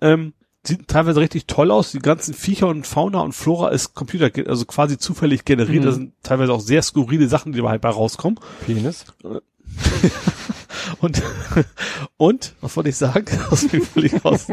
Ähm, 0.00 0.34
sieht 0.66 0.88
teilweise 0.88 1.20
richtig 1.20 1.46
toll 1.46 1.70
aus. 1.70 1.92
Die 1.92 1.98
ganzen 1.98 2.32
Viecher 2.32 2.68
und 2.68 2.86
Fauna 2.86 3.20
und 3.20 3.32
Flora 3.32 3.68
ist 3.68 3.94
Computer, 3.94 4.30
also 4.48 4.64
quasi 4.64 4.98
zufällig 4.98 5.44
generiert. 5.44 5.82
Mhm. 5.82 5.86
Da 5.86 5.92
sind 5.92 6.12
teilweise 6.22 6.52
auch 6.52 6.60
sehr 6.60 6.82
skurrile 6.82 7.28
Sachen, 7.28 7.52
die 7.52 7.60
dabei 7.60 7.88
rauskommen. 7.88 8.38
Penis. 8.64 9.04
Und, 11.00 11.22
und, 12.16 12.54
was 12.60 12.76
wollte 12.76 12.90
ich 12.90 12.96
sagen? 12.96 13.26
Aus 13.50 13.70
mir 13.72 13.80
völlig 13.80 14.24
raus. 14.24 14.46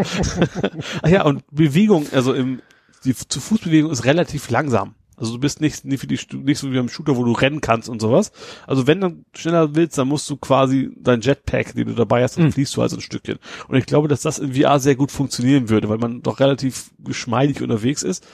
Ach 1.01 1.07
ja, 1.09 1.23
und 1.25 1.43
Bewegung, 1.51 2.07
also 2.11 2.33
im, 2.33 2.61
die 3.03 3.15
zu 3.15 3.39
Fußbewegung 3.39 3.91
ist 3.91 4.05
relativ 4.05 4.49
langsam. 4.49 4.95
Also 5.17 5.33
du 5.33 5.39
bist 5.39 5.61
nicht, 5.61 5.85
nicht, 5.85 6.09
die, 6.09 6.37
nicht 6.37 6.57
so 6.57 6.71
wie 6.71 6.77
beim 6.77 6.89
Shooter, 6.89 7.15
wo 7.15 7.23
du 7.23 7.31
rennen 7.31 7.61
kannst 7.61 7.89
und 7.89 8.01
sowas. 8.01 8.31
Also 8.65 8.87
wenn 8.87 9.01
du 9.01 9.23
schneller 9.35 9.75
willst, 9.75 9.97
dann 9.99 10.07
musst 10.07 10.27
du 10.29 10.35
quasi 10.35 10.89
dein 10.97 11.21
Jetpack, 11.21 11.75
den 11.75 11.89
du 11.89 11.93
dabei 11.93 12.23
hast, 12.23 12.37
dann 12.37 12.45
mhm. 12.45 12.53
fließt 12.53 12.75
du 12.75 12.81
also 12.81 12.97
ein 12.97 13.01
Stückchen. 13.01 13.37
Und 13.67 13.77
ich 13.77 13.85
glaube, 13.85 14.07
dass 14.07 14.21
das 14.21 14.39
in 14.39 14.55
VR 14.55 14.79
sehr 14.79 14.95
gut 14.95 15.11
funktionieren 15.11 15.69
würde, 15.69 15.89
weil 15.89 15.99
man 15.99 16.23
doch 16.23 16.39
relativ 16.39 16.89
geschmeidig 16.97 17.61
unterwegs 17.61 18.01
ist 18.01 18.25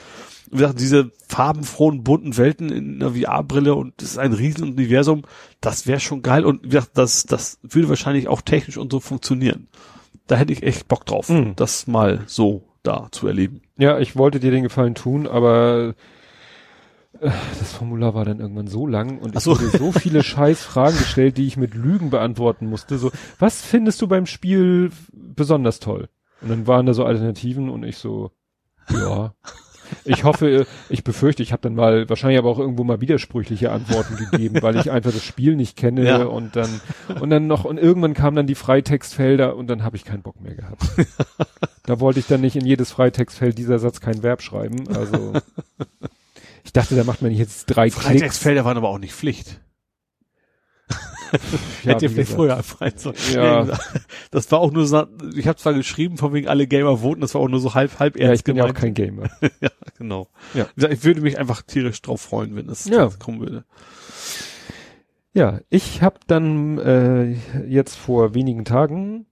wie 0.49 0.57
gesagt, 0.57 0.79
diese 0.79 1.11
farbenfrohen, 1.27 2.03
bunten 2.03 2.37
Welten 2.37 2.69
in 2.69 3.01
einer 3.01 3.13
VR-Brille 3.13 3.75
und 3.75 3.93
das 3.97 4.11
ist 4.11 4.17
ein 4.17 4.33
Riesenuniversum, 4.33 5.23
das 5.61 5.87
wäre 5.87 5.99
schon 5.99 6.21
geil 6.21 6.45
und 6.45 6.63
wie 6.63 6.69
gesagt, 6.69 6.91
das, 6.97 7.25
das 7.25 7.59
würde 7.61 7.89
wahrscheinlich 7.89 8.27
auch 8.27 8.41
technisch 8.41 8.77
und 8.77 8.91
so 8.91 8.99
funktionieren. 8.99 9.67
Da 10.27 10.35
hätte 10.35 10.53
ich 10.53 10.63
echt 10.63 10.87
Bock 10.87 11.05
drauf, 11.05 11.29
mhm. 11.29 11.55
das 11.55 11.87
mal 11.87 12.23
so 12.27 12.63
da 12.83 13.07
zu 13.11 13.27
erleben. 13.27 13.61
Ja, 13.77 13.99
ich 13.99 14.15
wollte 14.15 14.39
dir 14.39 14.51
den 14.51 14.63
Gefallen 14.63 14.95
tun, 14.95 15.27
aber 15.27 15.95
äh, 17.19 17.31
das 17.59 17.73
Formular 17.73 18.13
war 18.13 18.25
dann 18.25 18.39
irgendwann 18.39 18.67
so 18.67 18.87
lang 18.87 19.19
und 19.19 19.35
ich 19.35 19.41
so. 19.41 19.51
wurde 19.51 19.77
so 19.77 19.91
viele 19.91 20.23
scheiß 20.23 20.63
Fragen 20.63 20.97
gestellt, 20.97 21.37
die 21.37 21.47
ich 21.47 21.57
mit 21.57 21.73
Lügen 21.73 22.09
beantworten 22.09 22.67
musste. 22.67 22.97
So, 22.97 23.11
was 23.39 23.61
findest 23.61 24.01
du 24.01 24.07
beim 24.07 24.25
Spiel 24.25 24.91
besonders 25.11 25.79
toll? 25.79 26.09
Und 26.41 26.49
dann 26.49 26.67
waren 26.67 26.85
da 26.85 26.93
so 26.93 27.03
Alternativen 27.03 27.69
und 27.69 27.83
ich 27.83 27.97
so, 27.97 28.31
ja. 28.89 29.33
Ich 30.05 30.23
hoffe, 30.23 30.65
ich 30.89 31.03
befürchte, 31.03 31.43
ich 31.43 31.51
habe 31.51 31.61
dann 31.61 31.75
mal 31.75 32.09
wahrscheinlich 32.09 32.39
aber 32.39 32.49
auch 32.49 32.59
irgendwo 32.59 32.83
mal 32.83 33.01
widersprüchliche 33.01 33.71
Antworten 33.71 34.15
gegeben, 34.15 34.61
weil 34.61 34.77
ich 34.77 34.91
einfach 34.91 35.11
das 35.11 35.23
Spiel 35.23 35.55
nicht 35.55 35.77
kenne 35.77 36.05
ja. 36.05 36.23
und 36.23 36.55
dann 36.55 36.81
und 37.19 37.29
dann 37.29 37.47
noch 37.47 37.65
und 37.65 37.77
irgendwann 37.77 38.13
kamen 38.13 38.35
dann 38.35 38.47
die 38.47 38.55
Freitextfelder 38.55 39.55
und 39.55 39.67
dann 39.67 39.83
habe 39.83 39.95
ich 39.95 40.05
keinen 40.05 40.21
Bock 40.21 40.39
mehr 40.41 40.55
gehabt. 40.55 40.83
da 41.85 41.99
wollte 41.99 42.19
ich 42.19 42.27
dann 42.27 42.41
nicht 42.41 42.55
in 42.55 42.65
jedes 42.65 42.91
Freitextfeld 42.91 43.57
dieser 43.57 43.79
Satz 43.79 43.99
kein 43.99 44.23
Verb 44.23 44.41
schreiben, 44.41 44.87
also 44.95 45.33
ich 46.63 46.73
dachte, 46.73 46.95
da 46.95 47.03
macht 47.03 47.21
man 47.21 47.31
jetzt 47.31 47.65
drei 47.67 47.89
Freitextfelder 47.89 48.65
waren 48.65 48.77
aber 48.77 48.89
auch 48.89 48.99
nicht 48.99 49.13
Pflicht. 49.13 49.59
ja, 51.83 51.91
Hätte 51.91 52.05
ihr 52.05 52.11
vielleicht 52.11 52.31
früher 52.31 52.57
einfach 52.57 52.81
so. 52.95 53.13
Ja. 53.33 53.67
Das 54.31 54.51
war 54.51 54.59
auch 54.59 54.71
nur 54.71 54.85
so, 54.85 55.05
ich 55.35 55.47
habe 55.47 55.57
zwar 55.57 55.73
geschrieben, 55.73 56.17
von 56.17 56.33
wegen 56.33 56.47
alle 56.47 56.67
Gamer 56.67 57.01
voten, 57.01 57.21
das 57.21 57.33
war 57.33 57.41
auch 57.41 57.49
nur 57.49 57.59
so 57.59 57.73
halb, 57.73 57.99
halb 57.99 58.15
ernst 58.15 58.27
Ja, 58.27 58.33
ich 58.33 58.43
bin 58.43 58.55
gemeint. 58.55 58.73
ja 58.73 58.77
auch 58.77 58.81
kein 58.81 58.93
Gamer. 58.93 59.29
ja, 59.61 59.69
genau. 59.97 60.27
Ja. 60.53 60.67
Ich 60.75 61.03
würde 61.03 61.21
mich 61.21 61.37
einfach 61.37 61.61
tierisch 61.61 62.01
drauf 62.01 62.21
freuen, 62.21 62.55
wenn 62.55 62.69
es 62.69 62.85
ja. 62.85 63.09
kommen 63.19 63.39
würde. 63.39 63.65
Ja, 65.33 65.59
ich 65.69 66.01
habe 66.01 66.19
dann 66.27 66.77
äh, 66.79 67.35
jetzt 67.67 67.95
vor 67.95 68.33
wenigen 68.33 68.65
Tagen 68.65 69.27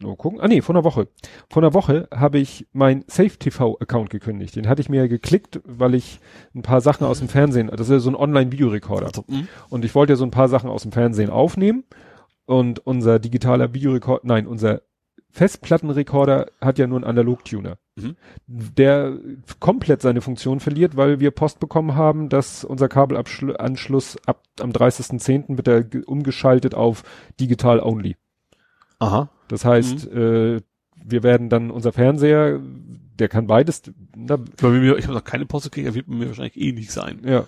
nur 0.00 0.16
gucken. 0.16 0.40
Ah 0.40 0.48
nee, 0.48 0.60
vor 0.60 0.74
einer 0.74 0.84
Woche. 0.84 1.08
Vor 1.50 1.62
einer 1.62 1.74
Woche 1.74 2.08
habe 2.14 2.38
ich 2.38 2.66
mein 2.72 3.04
Safe 3.06 3.30
TV 3.30 3.78
Account 3.80 4.10
gekündigt. 4.10 4.56
Den 4.56 4.68
hatte 4.68 4.82
ich 4.82 4.88
mir 4.88 5.08
geklickt, 5.08 5.60
weil 5.64 5.94
ich 5.94 6.20
ein 6.54 6.62
paar 6.62 6.80
Sachen 6.80 7.06
aus 7.06 7.20
dem 7.20 7.28
Fernsehen, 7.28 7.68
das 7.68 7.88
ist 7.88 7.90
ja 7.90 7.98
so 7.98 8.10
ein 8.10 8.16
Online 8.16 8.52
Videorekorder. 8.52 9.06
Also, 9.06 9.24
mhm. 9.26 9.48
und 9.70 9.84
ich 9.84 9.94
wollte 9.94 10.12
ja 10.12 10.16
so 10.16 10.24
ein 10.24 10.30
paar 10.30 10.48
Sachen 10.48 10.68
aus 10.68 10.82
dem 10.82 10.92
Fernsehen 10.92 11.30
aufnehmen 11.30 11.84
und 12.44 12.86
unser 12.86 13.18
digitaler 13.18 13.72
Videorekorder, 13.72 14.22
nein, 14.24 14.46
unser 14.46 14.82
Festplattenrekorder 15.30 16.46
hat 16.62 16.78
ja 16.78 16.86
nur 16.86 16.96
einen 16.96 17.04
Analogtuner, 17.04 17.76
mhm. 17.96 18.16
der 18.46 19.18
komplett 19.60 20.00
seine 20.00 20.22
Funktion 20.22 20.60
verliert, 20.60 20.96
weil 20.96 21.20
wir 21.20 21.30
Post 21.30 21.60
bekommen 21.60 21.94
haben, 21.94 22.30
dass 22.30 22.64
unser 22.64 22.88
Kabelanschluss 22.88 24.16
ab 24.26 24.42
am 24.60 24.70
30.10. 24.70 25.56
wird 25.56 25.68
er 25.68 26.08
umgeschaltet 26.08 26.74
auf 26.74 27.02
digital 27.38 27.80
only. 27.80 28.16
Aha. 28.98 29.28
Das 29.48 29.64
heißt, 29.64 30.12
mhm. 30.12 30.56
äh, 30.56 30.60
wir 31.04 31.22
werden 31.22 31.48
dann 31.48 31.70
unser 31.70 31.92
Fernseher, 31.92 32.60
der 33.18 33.28
kann 33.28 33.46
beides. 33.46 33.82
Na, 34.14 34.38
ich 34.56 34.62
habe 34.62 35.12
noch 35.12 35.24
keine 35.24 35.46
Post 35.46 35.66
gekriegt, 35.66 35.86
er 35.86 35.94
wird 35.94 36.08
mir 36.08 36.26
wahrscheinlich 36.26 36.60
eh 36.60 36.72
nicht 36.72 36.90
sein. 36.90 37.20
Ja. 37.24 37.44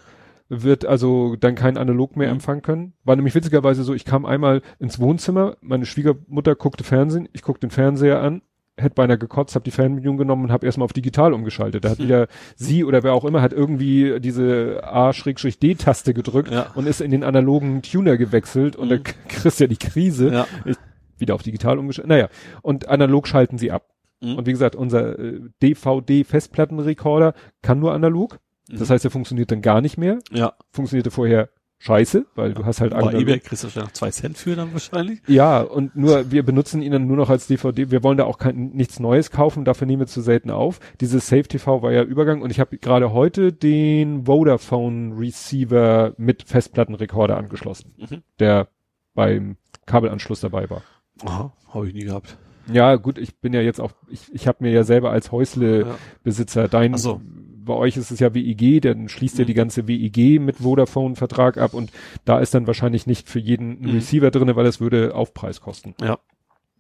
Wird 0.49 0.87
also 0.87 1.37
dann 1.37 1.57
kein 1.57 1.77
Analog 1.77 2.17
mehr 2.17 2.29
mhm. 2.29 2.35
empfangen 2.35 2.63
können. 2.63 2.93
War 3.05 3.17
nämlich 3.17 3.35
witzigerweise 3.35 3.83
so, 3.83 3.95
ich 3.95 4.05
kam 4.05 4.25
einmal 4.25 4.63
ins 4.79 4.99
Wohnzimmer, 4.99 5.57
meine 5.61 5.87
Schwiegermutter 5.87 6.55
guckte 6.55 6.85
Fernsehen, 6.85 7.29
ich 7.33 7.43
guckte 7.43 7.67
den 7.67 7.71
Fernseher 7.71 8.23
an, 8.23 8.43
hätte 8.81 8.95
beinahe 8.95 9.19
gekotzt, 9.19 9.55
habe 9.55 9.65
die 9.65 9.71
Fernbedienung 9.71 10.17
genommen 10.17 10.45
und 10.45 10.53
habe 10.53 10.65
erstmal 10.65 10.85
auf 10.85 10.93
digital 10.93 11.33
umgeschaltet. 11.33 11.85
Da 11.85 11.91
hat 11.91 11.99
wieder 11.99 12.29
sie 12.57 12.85
oder 12.85 13.03
wer 13.03 13.13
auch 13.13 13.25
immer 13.25 13.43
hat 13.43 13.53
irgendwie 13.53 14.21
diese 14.21 14.81
A-D-Taste 14.85 16.15
gedrückt 16.15 16.51
ja. 16.51 16.71
und 16.75 16.87
ist 16.87 17.01
in 17.01 17.11
den 17.11 17.25
analogen 17.25 17.83
Tuner 17.83 18.17
gewechselt 18.17 18.77
und 18.77 18.87
mhm. 18.89 19.03
da 19.03 19.11
kriegst 19.29 19.61
ja 19.61 19.67
die 19.67 19.77
Krise. 19.77 20.33
Ja. 20.33 20.47
Ich, 20.65 20.77
wieder 21.21 21.35
auf 21.35 21.43
digital 21.43 21.79
umgeschaltet. 21.79 22.09
Naja, 22.09 22.29
und 22.63 22.89
analog 22.89 23.27
schalten 23.29 23.59
sie 23.59 23.71
ab. 23.71 23.89
Mhm. 24.21 24.37
Und 24.37 24.47
wie 24.47 24.53
gesagt, 24.53 24.77
unser 24.77 25.19
äh, 25.19 25.41
DVD-Festplattenrekorder 25.63 27.35
kann 27.63 27.79
nur 27.79 27.93
analog. 27.93 28.39
Mhm. 28.69 28.79
Das 28.79 28.91
heißt, 28.91 29.05
er 29.05 29.11
funktioniert 29.11 29.51
dann 29.51 29.63
gar 29.63 29.81
nicht 29.81 29.99
mehr. 29.99 30.19
Ja. 30.33 30.55
Funktionierte 30.73 31.11
vorher 31.11 31.51
scheiße, 31.81 32.27
weil 32.35 32.49
ja. 32.51 32.55
du 32.55 32.65
hast 32.65 32.81
halt 32.81 32.93
Bei 32.93 33.13
eBay 33.13 33.39
kriegst 33.39 33.63
du 33.63 33.81
noch 33.81 33.93
zwei 33.93 34.11
Cent 34.11 34.37
für 34.37 34.57
dann 34.57 34.73
wahrscheinlich. 34.73 35.21
Ja, 35.27 35.61
und 35.61 35.97
nur, 35.97 36.31
wir 36.31 36.43
benutzen 36.43 36.83
ihn 36.83 36.93
dann 36.93 37.07
nur 37.07 37.17
noch 37.17 37.31
als 37.31 37.47
DVD. 37.47 37.91
Wir 37.91 38.03
wollen 38.03 38.19
da 38.19 38.25
auch 38.25 38.39
kein, 38.39 38.71
nichts 38.71 38.99
Neues 38.99 39.31
kaufen, 39.31 39.65
dafür 39.65 39.87
nehmen 39.87 40.01
wir 40.01 40.07
zu 40.09 40.21
selten 40.21 40.51
auf. 40.51 40.81
Dieses 41.01 41.29
Safe 41.29 41.45
TV 41.45 41.83
war 41.83 41.93
ja 41.93 42.03
Übergang 42.03 42.43
und 42.43 42.51
ich 42.51 42.59
habe 42.59 42.79
gerade 42.79 43.13
heute 43.13 43.53
den 43.53 44.27
Vodafone 44.27 45.19
Receiver 45.19 46.15
mit 46.17 46.43
Festplattenrekorder 46.43 47.37
angeschlossen, 47.37 47.95
mhm. 47.97 48.23
der 48.41 48.69
beim 49.15 49.57
Kabelanschluss 49.87 50.41
dabei 50.41 50.69
war. 50.71 50.83
Aha, 51.25 51.53
habe 51.73 51.89
ich 51.89 51.95
nie 51.95 52.05
gehabt. 52.05 52.37
Ja, 52.73 52.97
gut, 52.97 53.19
ich 53.19 53.39
bin 53.39 53.53
ja 53.53 53.61
jetzt 53.61 53.81
auch, 53.81 53.93
ich, 54.09 54.33
ich 54.33 54.47
habe 54.47 54.59
mir 54.61 54.71
ja 54.71 54.85
selber 54.85 55.11
als 55.11 55.33
Häusle-Besitzer, 55.33 56.63
ja. 56.63 56.69
dein, 56.69 56.97
so. 56.97 57.21
bei 57.65 57.75
euch 57.75 57.97
ist 57.97 58.11
es 58.11 58.21
ja 58.21 58.35
WIG, 58.35 58.83
dann 58.83 59.09
schließt 59.09 59.37
mhm. 59.37 59.41
ja 59.41 59.45
die 59.47 59.55
ganze 59.55 59.89
WIG 59.89 60.41
mit 60.41 60.57
Vodafone-Vertrag 60.57 61.57
ab 61.59 61.75
und 61.75 61.91
da 62.25 62.39
ist 62.41 62.55
dann 62.55 62.67
wahrscheinlich 62.67 63.07
nicht 63.07 63.29
für 63.29 63.39
jeden 63.39 63.83
ein 63.83 63.91
mhm. 63.91 63.95
Receiver 63.97 64.31
drinne, 64.31 64.57
weil 64.57 64.67
es 64.67 64.81
würde 64.81 65.15
Aufpreis 65.15 65.61
kosten. 65.61 65.95
Ja. 66.01 66.07
ja. 66.07 66.19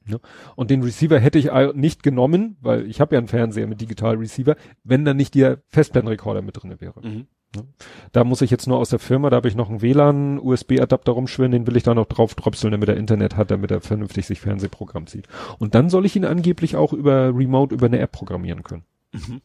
Ne? 0.07 0.20
Und 0.57 0.70
den 0.70 0.83
Receiver 0.83 1.18
hätte 1.18 1.39
ich 1.39 1.50
nicht 1.75 2.02
genommen, 2.02 2.57
weil 2.60 2.86
ich 2.86 3.00
habe 3.00 3.15
ja 3.15 3.18
einen 3.18 3.28
Fernseher 3.28 3.67
mit 3.67 3.81
Digital 3.81 4.17
Receiver, 4.17 4.57
wenn 4.84 5.05
dann 5.05 5.17
nicht 5.17 5.34
der 5.34 5.62
Festplattenrekorder 5.68 6.42
mit 6.42 6.62
drinne 6.62 6.81
wäre. 6.81 7.00
Mhm. 7.02 7.26
Ne? 7.57 7.65
Da 8.12 8.25
muss 8.25 8.43
ich 8.43 8.51
jetzt 8.51 8.67
nur 8.67 8.78
aus 8.78 8.91
der 8.91 8.99
Firma, 8.99 9.31
da 9.31 9.36
habe 9.36 9.49
ich 9.49 9.55
noch 9.55 9.70
einen 9.70 9.81
WLAN, 9.83 10.39
USB-Adapter 10.39 11.12
rumschwirren, 11.12 11.52
den 11.52 11.67
will 11.67 11.77
ich 11.77 11.83
da 11.83 11.94
noch 11.94 12.07
drauf 12.07 12.35
dropseln, 12.35 12.73
damit 12.73 12.89
er 12.89 12.97
Internet 12.97 13.36
hat, 13.36 13.51
damit 13.51 13.70
er 13.70 13.81
vernünftig 13.81 14.27
sich 14.27 14.41
Fernsehprogramm 14.41 15.07
sieht. 15.07 15.28
Und 15.59 15.75
dann 15.75 15.89
soll 15.89 16.05
ich 16.07 16.17
ihn 16.17 16.25
angeblich 16.25 16.77
auch 16.77 16.93
über 16.93 17.35
Remote 17.35 17.75
über 17.75 17.86
eine 17.86 17.99
App 18.01 18.12
programmieren 18.12 18.62
können. 18.62 18.85
Mhm. 19.12 19.41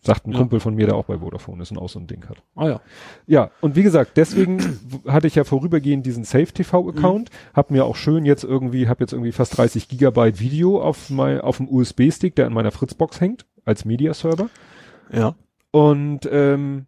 Sagt 0.00 0.28
ein 0.28 0.32
Ja. 0.32 0.38
Kumpel 0.38 0.60
von 0.60 0.76
mir, 0.76 0.86
der 0.86 0.94
auch 0.94 1.06
bei 1.06 1.18
Vodafone 1.18 1.60
ist 1.60 1.72
und 1.72 1.78
auch 1.78 1.88
so 1.88 1.98
ein 1.98 2.06
Ding 2.06 2.24
hat. 2.28 2.40
Ah 2.54 2.68
ja. 2.68 2.80
Ja, 3.26 3.50
und 3.60 3.74
wie 3.74 3.82
gesagt, 3.82 4.12
deswegen 4.16 4.78
hatte 5.08 5.26
ich 5.26 5.34
ja 5.34 5.42
vorübergehend 5.42 6.06
diesen 6.06 6.22
Safe 6.22 6.46
TV 6.46 6.88
Account, 6.88 7.30
hab 7.52 7.72
mir 7.72 7.84
auch 7.84 7.96
schön 7.96 8.24
jetzt 8.24 8.44
irgendwie, 8.44 8.88
hab 8.88 9.00
jetzt 9.00 9.12
irgendwie 9.12 9.32
fast 9.32 9.58
30 9.58 9.88
Gigabyte 9.88 10.38
Video 10.38 10.80
auf 10.80 11.10
mein, 11.10 11.40
auf 11.40 11.56
dem 11.56 11.68
USB-Stick, 11.68 12.36
der 12.36 12.46
in 12.46 12.52
meiner 12.52 12.70
Fritzbox 12.70 13.20
hängt, 13.20 13.44
als 13.64 13.84
Media-Server. 13.84 14.48
Ja. 15.12 15.34
Und 15.72 16.28
ähm, 16.30 16.86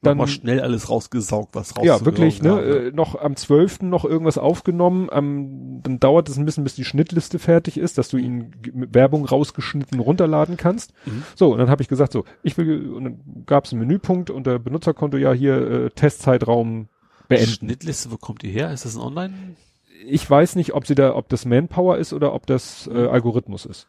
Dann 0.00 0.16
mal 0.18 0.28
schnell 0.28 0.60
alles 0.60 0.88
rausgesaugt, 0.90 1.56
was 1.56 1.76
raus 1.76 1.84
ja, 1.84 2.04
wirklich, 2.04 2.40
ne, 2.40 2.48
gab, 2.50 2.60
äh, 2.62 2.90
noch 2.92 3.20
am 3.20 3.34
12. 3.34 3.82
noch 3.82 4.04
irgendwas 4.04 4.38
aufgenommen, 4.38 5.10
am, 5.10 5.80
dann 5.82 5.98
dauert 5.98 6.28
es 6.28 6.36
ein 6.38 6.44
bisschen, 6.44 6.62
bis 6.62 6.76
die 6.76 6.84
Schnittliste 6.84 7.40
fertig 7.40 7.76
ist, 7.78 7.98
dass 7.98 8.08
du 8.08 8.16
ihn 8.16 8.52
g- 8.62 8.70
mit 8.72 8.94
Werbung 8.94 9.24
rausgeschnitten 9.24 9.98
runterladen 9.98 10.56
kannst. 10.56 10.92
Mhm. 11.04 11.24
So, 11.34 11.50
und 11.52 11.58
dann 11.58 11.68
habe 11.68 11.82
ich 11.82 11.88
gesagt, 11.88 12.12
so, 12.12 12.24
ich 12.44 12.56
will, 12.56 12.90
und 12.92 13.04
dann 13.04 13.20
gab 13.44 13.64
es 13.64 13.72
einen 13.72 13.80
Menüpunkt 13.80 14.30
unter 14.30 14.60
Benutzerkonto, 14.60 15.16
ja, 15.16 15.32
hier 15.32 15.56
äh, 15.86 15.90
Testzeitraum 15.90 16.88
beenden. 17.26 17.50
Schnittliste, 17.50 18.12
wo 18.12 18.18
kommt 18.18 18.42
die 18.42 18.50
her? 18.50 18.70
Ist 18.72 18.84
das 18.84 18.94
ein 18.94 19.02
Online? 19.02 19.34
Ich 20.06 20.30
weiß 20.30 20.54
nicht, 20.54 20.74
ob 20.74 20.86
sie 20.86 20.94
da, 20.94 21.16
ob 21.16 21.28
das 21.28 21.44
Manpower 21.44 21.98
ist 21.98 22.12
oder 22.12 22.34
ob 22.34 22.46
das 22.46 22.88
äh, 22.92 23.06
Algorithmus 23.08 23.66
ist. 23.66 23.88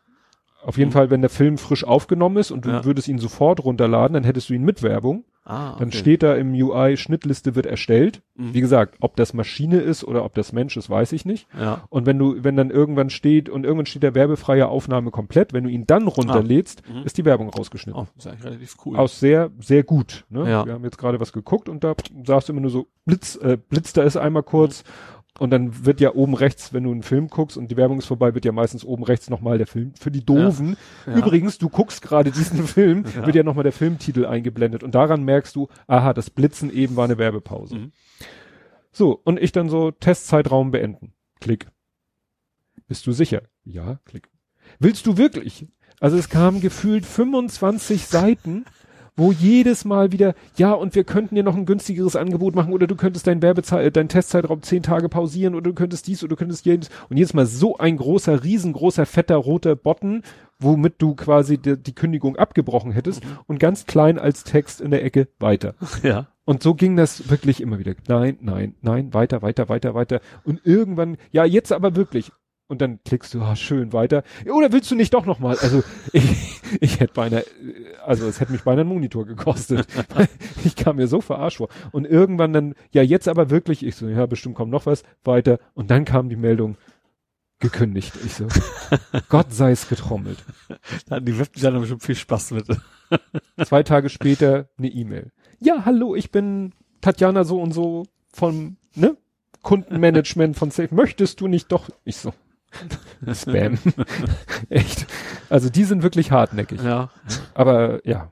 Auf 0.63 0.77
jeden 0.79 0.89
Mhm. 0.89 0.93
Fall, 0.93 1.09
wenn 1.11 1.21
der 1.21 1.29
Film 1.29 1.59
frisch 1.59 1.83
aufgenommen 1.83 2.37
ist 2.37 2.49
und 2.49 2.65
du 2.65 2.69
Ja. 2.69 2.83
würdest 2.83 3.07
ihn 3.07 3.19
sofort 3.19 3.63
runterladen, 3.63 4.15
dann 4.15 4.23
hättest 4.23 4.49
du 4.49 4.55
ihn 4.55 4.63
mit 4.63 4.81
Werbung. 4.81 5.23
Ah, 5.45 5.77
Dann 5.79 5.91
steht 5.91 6.21
da 6.21 6.35
im 6.35 6.53
UI, 6.53 6.95
Schnittliste 6.95 7.55
wird 7.55 7.65
erstellt. 7.65 8.21
Mhm. 8.35 8.53
Wie 8.53 8.61
gesagt, 8.61 8.97
ob 8.99 9.15
das 9.15 9.33
Maschine 9.33 9.77
ist 9.79 10.03
oder 10.03 10.23
ob 10.23 10.35
das 10.35 10.53
Mensch 10.53 10.77
ist, 10.77 10.89
weiß 10.91 11.11
ich 11.13 11.25
nicht. 11.25 11.47
Ja. 11.59 11.85
Und 11.89 12.05
wenn 12.05 12.19
du, 12.19 12.43
wenn 12.43 12.55
dann 12.55 12.69
irgendwann 12.69 13.09
steht 13.09 13.49
und 13.49 13.63
irgendwann 13.63 13.87
steht 13.87 14.03
der 14.03 14.13
werbefreie 14.13 14.67
Aufnahme 14.67 15.09
komplett, 15.09 15.51
wenn 15.51 15.63
du 15.63 15.69
ihn 15.71 15.87
dann 15.87 16.07
runterlädst, 16.07 16.83
Mhm. 16.87 17.03
ist 17.03 17.17
die 17.17 17.25
Werbung 17.25 17.49
rausgeschnitten. 17.49 17.99
Oh, 17.99 18.07
ist 18.15 18.27
eigentlich 18.27 18.43
relativ 18.45 18.75
cool. 18.85 18.97
Aus 18.97 19.19
sehr, 19.19 19.49
sehr 19.59 19.83
gut. 19.83 20.25
Ne? 20.29 20.47
Ja. 20.49 20.65
Wir 20.67 20.73
haben 20.73 20.83
jetzt 20.83 20.97
gerade 20.99 21.19
was 21.19 21.33
geguckt 21.33 21.67
und 21.67 21.83
da 21.83 21.95
sagst 22.25 22.47
du 22.49 22.53
immer 22.53 22.61
nur 22.61 22.71
so, 22.71 22.87
Blitz, 23.05 23.35
äh, 23.37 23.57
blitzt 23.57 23.97
da 23.97 24.03
ist 24.03 24.17
einmal 24.17 24.43
kurz. 24.43 24.83
Und 25.39 25.51
dann 25.51 25.85
wird 25.85 26.01
ja 26.01 26.13
oben 26.13 26.33
rechts, 26.33 26.73
wenn 26.73 26.83
du 26.83 26.91
einen 26.91 27.03
Film 27.03 27.27
guckst 27.29 27.57
und 27.57 27.69
die 27.71 27.77
Werbung 27.77 27.97
ist 27.99 28.05
vorbei, 28.05 28.33
wird 28.35 28.45
ja 28.45 28.51
meistens 28.51 28.83
oben 28.83 29.03
rechts 29.03 29.29
nochmal 29.29 29.57
der 29.57 29.67
Film 29.67 29.93
für 29.95 30.11
die 30.11 30.25
Doofen. 30.25 30.75
Ja. 31.05 31.15
Übrigens, 31.15 31.57
du 31.57 31.69
guckst 31.69 32.01
gerade 32.01 32.31
diesen 32.31 32.67
Film, 32.67 33.05
Ja. 33.15 33.25
wird 33.25 33.35
ja 33.35 33.43
nochmal 33.43 33.63
der 33.63 33.71
Filmtitel 33.73 34.25
eingeblendet. 34.25 34.83
Und 34.83 34.95
daran 34.95 35.23
merkst 35.23 35.55
du, 35.55 35.67
aha, 35.87 36.13
das 36.13 36.29
Blitzen 36.29 36.71
eben 36.71 36.95
war 36.95 37.05
eine 37.05 37.17
Werbepause. 37.17 37.75
Mhm. 37.75 37.91
So, 38.91 39.19
und 39.23 39.39
ich 39.39 39.51
dann 39.51 39.69
so 39.69 39.91
Testzeitraum 39.91 40.71
beenden. 40.71 41.13
Klick. 41.39 41.67
Bist 42.87 43.05
du 43.07 43.11
sicher? 43.11 43.43
Ja, 43.63 43.99
klick. 44.05 44.29
Willst 44.79 45.05
du 45.05 45.17
wirklich? 45.17 45.67
Also 45.99 46.17
es 46.17 46.29
kamen 46.29 46.59
gefühlt 46.61 47.05
25 47.05 48.07
Seiten, 48.07 48.65
wo 49.19 49.33
jedes 49.33 49.83
Mal 49.83 50.11
wieder, 50.11 50.33
ja, 50.55 50.71
und 50.71 50.95
wir 50.95 51.03
könnten 51.03 51.35
dir 51.35 51.43
noch 51.43 51.55
ein 51.55 51.65
günstigeres 51.65 52.15
Angebot 52.15 52.55
machen 52.55 52.73
oder 52.73 52.87
du 52.87 52.95
könntest 52.95 53.27
dein 53.27 53.41
Werbezeit, 53.41 53.85
äh, 53.85 53.91
dein 53.91 54.07
Testzeitraum 54.07 54.61
zehn 54.61 54.81
Tage 54.81 55.09
pausieren 55.09 55.55
oder 55.55 55.69
du 55.69 55.73
könntest 55.73 56.07
dies 56.07 56.23
oder 56.23 56.29
du 56.29 56.35
könntest 56.37 56.65
jenes. 56.65 56.89
Und 57.09 57.17
jedes 57.17 57.33
Mal 57.33 57.45
so 57.45 57.77
ein 57.77 57.97
großer, 57.97 58.43
riesengroßer, 58.43 59.05
fetter, 59.05 59.35
roter 59.35 59.75
Button, 59.75 60.23
womit 60.57 60.95
du 61.01 61.15
quasi 61.15 61.57
die, 61.57 61.77
die 61.77 61.93
Kündigung 61.93 62.37
abgebrochen 62.37 62.93
hättest 62.93 63.21
und 63.45 63.59
ganz 63.59 63.85
klein 63.85 64.17
als 64.17 64.45
Text 64.45 64.79
in 64.79 64.91
der 64.91 65.03
Ecke 65.03 65.27
weiter. 65.39 65.75
Ja. 66.01 66.27
Und 66.45 66.63
so 66.63 66.73
ging 66.73 66.95
das 66.95 67.29
wirklich 67.29 67.61
immer 67.61 67.77
wieder. 67.77 67.93
Nein, 68.07 68.37
nein, 68.41 68.73
nein, 68.81 69.13
weiter, 69.13 69.43
weiter, 69.43 69.69
weiter, 69.69 69.93
weiter. 69.93 70.21
Und 70.43 70.61
irgendwann, 70.63 71.17
ja, 71.31 71.45
jetzt 71.45 71.71
aber 71.71 71.95
wirklich. 71.95 72.31
Und 72.69 72.81
dann 72.81 72.99
klickst 73.03 73.33
du, 73.33 73.41
ah, 73.41 73.55
schön, 73.55 73.93
weiter. 73.93 74.23
Oder 74.45 74.71
willst 74.71 74.91
du 74.91 74.95
nicht 74.95 75.15
doch 75.15 75.25
nochmal? 75.25 75.57
Also, 75.59 75.83
ich, 76.13 76.61
ich 76.79 76.99
hätte 76.99 77.13
beinahe, 77.15 77.43
also 78.05 78.27
es 78.27 78.39
hätte 78.39 78.51
mich 78.51 78.61
beinahe 78.61 78.81
einen 78.81 78.89
Monitor 78.89 79.25
gekostet. 79.25 79.87
ich 80.63 80.75
kam 80.75 80.97
mir 80.97 81.07
so 81.07 81.19
verarscht 81.19 81.57
vor. 81.57 81.69
Und 81.91 82.05
irgendwann 82.05 82.53
dann, 82.53 82.75
ja, 82.91 83.01
jetzt 83.01 83.27
aber 83.27 83.49
wirklich, 83.49 83.83
ich 83.83 83.95
so, 83.95 84.07
ja, 84.07 84.27
bestimmt 84.27 84.53
kommt 84.53 84.71
noch 84.71 84.85
was, 84.85 85.01
weiter. 85.23 85.57
Und 85.73 85.89
dann 85.89 86.05
kam 86.05 86.29
die 86.29 86.35
Meldung, 86.35 86.77
gekündigt. 87.59 88.13
Ich 88.23 88.35
so, 88.35 88.47
Gott 89.29 89.51
sei 89.51 89.71
es 89.71 89.89
getrommelt. 89.89 90.37
Da 91.07 91.15
hatten 91.15 91.25
die 91.25 91.37
Webdesigner 91.37 91.79
bestimmt 91.79 92.03
viel 92.03 92.15
Spaß 92.15 92.51
mit. 92.51 92.67
Zwei 93.65 93.83
Tage 93.83 94.09
später 94.09 94.69
eine 94.77 94.87
E-Mail. 94.87 95.31
Ja, 95.59 95.85
hallo, 95.85 96.15
ich 96.15 96.31
bin 96.31 96.73
Tatjana 97.01 97.43
so 97.43 97.59
und 97.61 97.73
so 97.73 98.05
vom 98.31 98.77
ne, 98.95 99.17
Kundenmanagement 99.63 100.55
von 100.55 100.71
Safe. 100.71 100.93
Möchtest 100.93 101.41
du 101.41 101.47
nicht 101.47 101.71
doch? 101.71 101.89
Ich 102.05 102.17
so. 102.17 102.31
Spam. 103.33 103.77
Echt. 104.69 105.07
Also 105.49 105.69
die 105.69 105.83
sind 105.83 106.03
wirklich 106.03 106.31
hartnäckig. 106.31 106.81
Ja. 106.81 107.09
Aber 107.53 108.05
ja. 108.07 108.31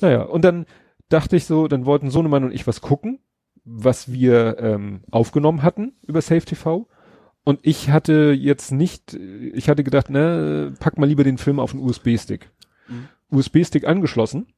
Naja, 0.00 0.22
und 0.22 0.44
dann 0.44 0.66
dachte 1.08 1.36
ich 1.36 1.46
so, 1.46 1.68
dann 1.68 1.86
wollten 1.86 2.10
Sohnemann 2.10 2.44
und 2.44 2.52
ich 2.52 2.66
was 2.66 2.80
gucken, 2.80 3.20
was 3.64 4.12
wir 4.12 4.58
ähm, 4.58 5.02
aufgenommen 5.10 5.62
hatten 5.62 5.94
über 6.06 6.20
Safe 6.20 6.44
TV. 6.44 6.88
Und 7.44 7.60
ich 7.62 7.90
hatte 7.90 8.34
jetzt 8.36 8.72
nicht, 8.72 9.14
ich 9.14 9.68
hatte 9.68 9.84
gedacht, 9.84 10.10
ne, 10.10 10.74
pack 10.80 10.98
mal 10.98 11.06
lieber 11.06 11.24
den 11.24 11.38
Film 11.38 11.60
auf 11.60 11.70
den 11.70 11.80
USB-Stick. 11.80 12.50
Mhm. 12.88 13.08
USB-Stick 13.30 13.86
angeschlossen, 13.86 14.48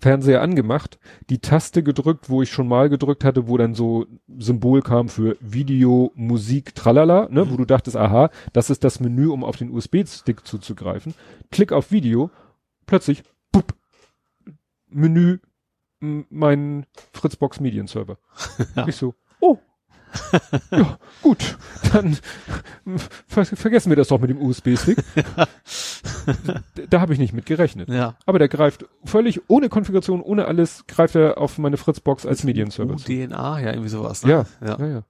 Fernseher 0.00 0.42
angemacht, 0.42 0.98
die 1.30 1.38
Taste 1.38 1.82
gedrückt, 1.82 2.28
wo 2.28 2.42
ich 2.42 2.50
schon 2.50 2.68
mal 2.68 2.90
gedrückt 2.90 3.24
hatte, 3.24 3.48
wo 3.48 3.56
dann 3.56 3.74
so 3.74 4.06
Symbol 4.38 4.82
kam 4.82 5.08
für 5.08 5.36
Video, 5.40 6.12
Musik, 6.14 6.74
tralala, 6.74 7.28
ne, 7.30 7.50
wo 7.50 7.56
du 7.56 7.64
dachtest, 7.64 7.96
aha, 7.96 8.30
das 8.52 8.68
ist 8.68 8.84
das 8.84 9.00
Menü, 9.00 9.28
um 9.28 9.44
auf 9.44 9.56
den 9.56 9.70
USB-Stick 9.70 10.46
zuzugreifen. 10.46 11.14
Klick 11.50 11.72
auf 11.72 11.90
Video, 11.90 12.30
plötzlich, 12.86 13.22
bup, 13.50 13.74
Menü, 14.88 15.38
mein 16.00 16.86
Fritzbox 17.12 17.60
Medienserver. 17.60 18.18
Ja. 18.76 18.86
Ich 18.88 18.96
so, 18.96 19.14
oh. 19.40 19.58
Ja, 20.70 20.98
gut, 21.22 21.56
dann 21.92 22.16
ver 23.26 23.44
vergessen 23.44 23.90
wir 23.90 23.96
das 23.96 24.08
doch 24.08 24.20
mit 24.20 24.30
dem 24.30 24.40
USB-Stick. 24.40 24.98
Da 26.90 27.00
habe 27.00 27.12
ich 27.12 27.18
nicht 27.18 27.32
mit 27.34 27.44
gerechnet. 27.46 27.88
Ja. 27.88 28.16
Aber 28.26 28.38
der 28.38 28.48
greift 28.48 28.86
völlig 29.04 29.42
ohne 29.48 29.68
Konfiguration, 29.68 30.22
ohne 30.22 30.46
alles, 30.46 30.86
greift 30.86 31.14
er 31.14 31.38
auf 31.38 31.58
meine 31.58 31.76
Fritzbox 31.76 32.24
als 32.26 32.44
Medienserver. 32.44 32.96
zu. 32.96 33.04
DNA, 33.04 33.60
ja, 33.60 33.70
irgendwie 33.70 33.88
sowas. 33.90 34.24
Ne? 34.24 34.30
Ja, 34.32 34.46
ja. 34.66 34.76
ja, 34.78 34.86
ja. 34.86 35.02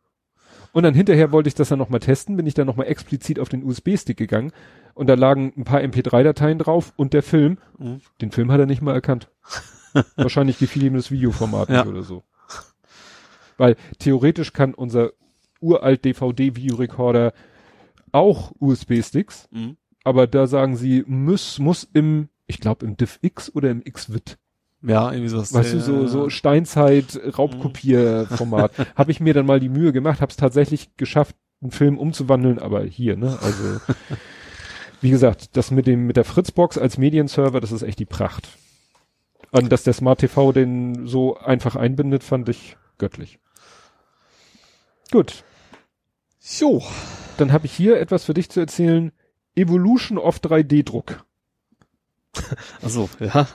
Und 0.72 0.82
dann 0.82 0.94
hinterher 0.94 1.30
wollte 1.30 1.48
ich 1.48 1.54
das 1.54 1.68
dann 1.68 1.78
nochmal 1.78 2.00
testen, 2.00 2.36
bin 2.36 2.46
ich 2.46 2.54
dann 2.54 2.66
nochmal 2.66 2.88
explizit 2.88 3.38
auf 3.38 3.48
den 3.48 3.62
USB-Stick 3.64 4.16
gegangen 4.16 4.52
und 4.94 5.06
da 5.08 5.14
lagen 5.14 5.52
ein 5.56 5.64
paar 5.64 5.80
MP3-Dateien 5.80 6.58
drauf 6.58 6.92
und 6.96 7.12
der 7.12 7.22
Film. 7.22 7.58
Mhm. 7.78 8.00
Den 8.20 8.32
Film 8.32 8.50
hat 8.50 8.58
er 8.58 8.66
nicht 8.66 8.82
mal 8.82 8.94
erkannt. 8.94 9.28
Wahrscheinlich 10.16 10.58
gefiel 10.58 10.82
ihm 10.82 10.94
das 10.94 11.12
Videoformat 11.12 11.68
Ja. 11.68 11.84
nicht 11.84 11.92
oder 11.92 12.02
so. 12.02 12.24
Weil 13.56 13.76
theoretisch 13.98 14.52
kann 14.52 14.74
unser 14.74 15.12
uralt 15.60 16.04
DVD-Videorekorder 16.04 17.32
auch 18.12 18.52
USB-Sticks, 18.60 19.48
Mhm. 19.50 19.76
aber 20.04 20.26
da 20.26 20.46
sagen 20.46 20.76
sie, 20.76 21.04
muss, 21.06 21.58
muss 21.58 21.88
im, 21.92 22.28
ich 22.46 22.60
glaube 22.60 22.86
im 22.86 22.96
DivX 22.96 23.54
oder 23.54 23.70
im 23.70 23.82
XVIT 23.82 24.38
Ja, 24.82 25.10
irgendwie 25.10 25.28
sowas. 25.30 25.52
Weißt 25.54 25.74
du, 25.74 25.80
so, 25.80 26.06
so 26.06 26.28
Steinzeit, 26.30 27.18
Raubkopierformat. 27.38 28.72
habe 28.96 29.10
ich 29.10 29.20
mir 29.20 29.34
dann 29.34 29.46
mal 29.46 29.58
die 29.60 29.68
Mühe 29.70 29.92
gemacht, 29.92 30.20
habe 30.20 30.30
es 30.30 30.36
tatsächlich 30.36 30.96
geschafft, 30.96 31.34
einen 31.62 31.70
Film 31.70 31.96
umzuwandeln, 31.98 32.58
aber 32.58 32.84
hier, 32.84 33.16
ne? 33.16 33.38
Also, 33.42 33.80
wie 35.00 35.10
gesagt, 35.10 35.56
das 35.56 35.70
mit 35.70 35.86
dem, 35.86 36.06
mit 36.06 36.16
der 36.16 36.24
Fritzbox 36.24 36.76
als 36.78 36.98
Medienserver, 36.98 37.60
das 37.60 37.72
ist 37.72 37.82
echt 37.82 37.98
die 37.98 38.04
Pracht. 38.04 38.48
Und 39.50 39.70
dass 39.72 39.84
der 39.84 39.92
Smart 39.92 40.20
TV 40.20 40.52
den 40.52 41.06
so 41.06 41.38
einfach 41.38 41.76
einbindet, 41.76 42.22
fand 42.24 42.48
ich 42.48 42.76
göttlich. 42.98 43.38
Gut, 45.10 45.44
Jo. 46.58 46.82
dann 47.36 47.52
habe 47.52 47.66
ich 47.66 47.72
hier 47.72 48.00
etwas 48.00 48.24
für 48.24 48.32
dich 48.34 48.50
zu 48.50 48.60
erzählen. 48.60 49.12
Evolution 49.56 50.18
of 50.18 50.38
3D-Druck. 50.38 51.24
Also, 52.82 53.08
ja. 53.20 53.46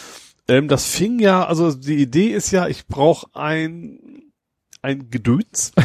Ähm, 0.50 0.68
das 0.68 0.86
fing 0.86 1.20
ja, 1.20 1.46
also 1.46 1.74
die 1.74 2.02
Idee 2.02 2.28
ist 2.30 2.52
ja, 2.52 2.68
ich 2.68 2.88
brauche 2.88 3.28
ein 3.34 4.00
ein 4.82 5.10
Gedöns. 5.10 5.72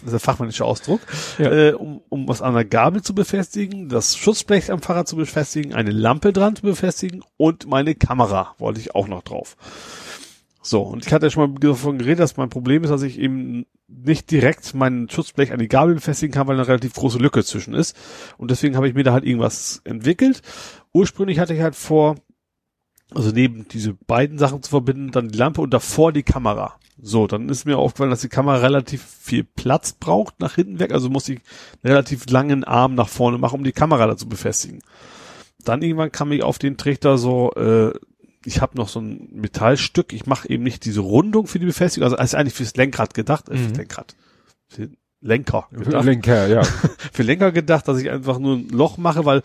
Das 0.00 0.06
ist 0.06 0.12
der 0.12 0.20
fachmännische 0.20 0.64
Ausdruck, 0.64 1.00
Ja. 1.38 1.50
äh, 1.50 1.72
um, 1.72 2.00
um 2.08 2.26
was 2.28 2.42
an 2.42 2.54
der 2.54 2.64
Gabel 2.64 3.02
zu 3.02 3.14
befestigen, 3.14 3.88
das 3.88 4.16
Schutzblech 4.16 4.70
am 4.72 4.80
Fahrrad 4.82 5.08
zu 5.08 5.16
befestigen, 5.16 5.74
eine 5.74 5.90
Lampe 5.90 6.32
dran 6.32 6.56
zu 6.56 6.62
befestigen 6.62 7.22
und 7.36 7.66
meine 7.68 7.94
Kamera 7.94 8.54
wollte 8.58 8.80
ich 8.80 8.94
auch 8.94 9.08
noch 9.08 9.22
drauf. 9.22 9.56
So, 10.62 10.82
und 10.82 11.06
ich 11.06 11.12
hatte 11.12 11.26
ja 11.26 11.30
schon 11.30 11.52
mal 11.54 11.58
davon 11.60 11.98
geredet, 11.98 12.20
dass 12.20 12.36
mein 12.36 12.50
Problem 12.50 12.84
ist, 12.84 12.90
dass 12.90 13.02
ich 13.02 13.18
eben 13.18 13.64
nicht 13.88 14.30
direkt 14.30 14.74
mein 14.74 15.08
Schutzblech 15.08 15.52
an 15.52 15.58
die 15.58 15.68
Gabel 15.68 15.94
befestigen 15.94 16.34
kann, 16.34 16.46
weil 16.46 16.56
eine 16.56 16.68
relativ 16.68 16.92
große 16.92 17.18
Lücke 17.18 17.42
zwischen 17.44 17.72
ist. 17.74 17.96
Und 18.36 18.50
deswegen 18.50 18.76
habe 18.76 18.86
ich 18.86 18.94
mir 18.94 19.02
da 19.02 19.12
halt 19.12 19.24
irgendwas 19.24 19.80
entwickelt. 19.84 20.42
Ursprünglich 20.92 21.38
hatte 21.38 21.54
ich 21.54 21.62
halt 21.62 21.74
vor, 21.76 22.16
Also 23.14 23.30
neben 23.30 23.66
diese 23.68 23.94
beiden 23.94 24.38
Sachen 24.38 24.62
zu 24.62 24.70
verbinden, 24.70 25.10
dann 25.10 25.28
die 25.28 25.38
Lampe 25.38 25.60
und 25.60 25.70
davor 25.74 26.12
die 26.12 26.22
Kamera. 26.22 26.74
So, 27.02 27.26
dann 27.26 27.48
ist 27.48 27.64
mir 27.64 27.78
aufgefallen, 27.78 28.10
dass 28.10 28.20
die 28.20 28.28
Kamera 28.28 28.58
relativ 28.58 29.02
viel 29.02 29.42
Platz 29.44 29.92
braucht 29.92 30.38
nach 30.40 30.54
hinten 30.54 30.78
weg. 30.78 30.92
Also 30.92 31.08
muss 31.10 31.28
ich 31.28 31.40
einen 31.82 31.92
relativ 31.92 32.28
langen 32.28 32.62
Arm 32.64 32.94
nach 32.94 33.08
vorne 33.08 33.38
machen, 33.38 33.56
um 33.60 33.64
die 33.64 33.72
Kamera 33.72 34.06
da 34.06 34.16
zu 34.16 34.28
befestigen. 34.28 34.80
Dann 35.64 35.82
irgendwann 35.82 36.12
kam 36.12 36.30
ich 36.32 36.42
auf 36.42 36.58
den 36.58 36.76
Trichter 36.76 37.16
so, 37.18 37.52
äh, 37.54 37.92
ich 38.44 38.60
habe 38.60 38.76
noch 38.76 38.88
so 38.88 39.00
ein 39.00 39.28
Metallstück. 39.32 40.12
Ich 40.12 40.26
mache 40.26 40.48
eben 40.48 40.62
nicht 40.62 40.84
diese 40.84 41.00
Rundung 41.00 41.46
für 41.46 41.58
die 41.58 41.66
Befestigung. 41.66 42.04
Also 42.04 42.16
ist 42.22 42.34
eigentlich 42.34 42.54
fürs 42.54 42.76
Lenkrad 42.76 43.14
gedacht. 43.14 43.48
Äh, 43.48 43.54
Mhm. 43.54 43.58
fürs 43.64 43.76
Lenkrad. 43.78 44.16
Für 44.68 44.90
Lenker. 45.22 45.68
gedacht 45.70 46.04
Lenker, 46.04 46.46
ja. 46.48 46.62
für 47.12 47.22
länger 47.22 47.52
gedacht, 47.52 47.88
dass 47.88 47.98
ich 47.98 48.10
einfach 48.10 48.38
nur 48.38 48.56
ein 48.56 48.68
Loch 48.70 48.96
mache, 48.96 49.24
weil 49.26 49.42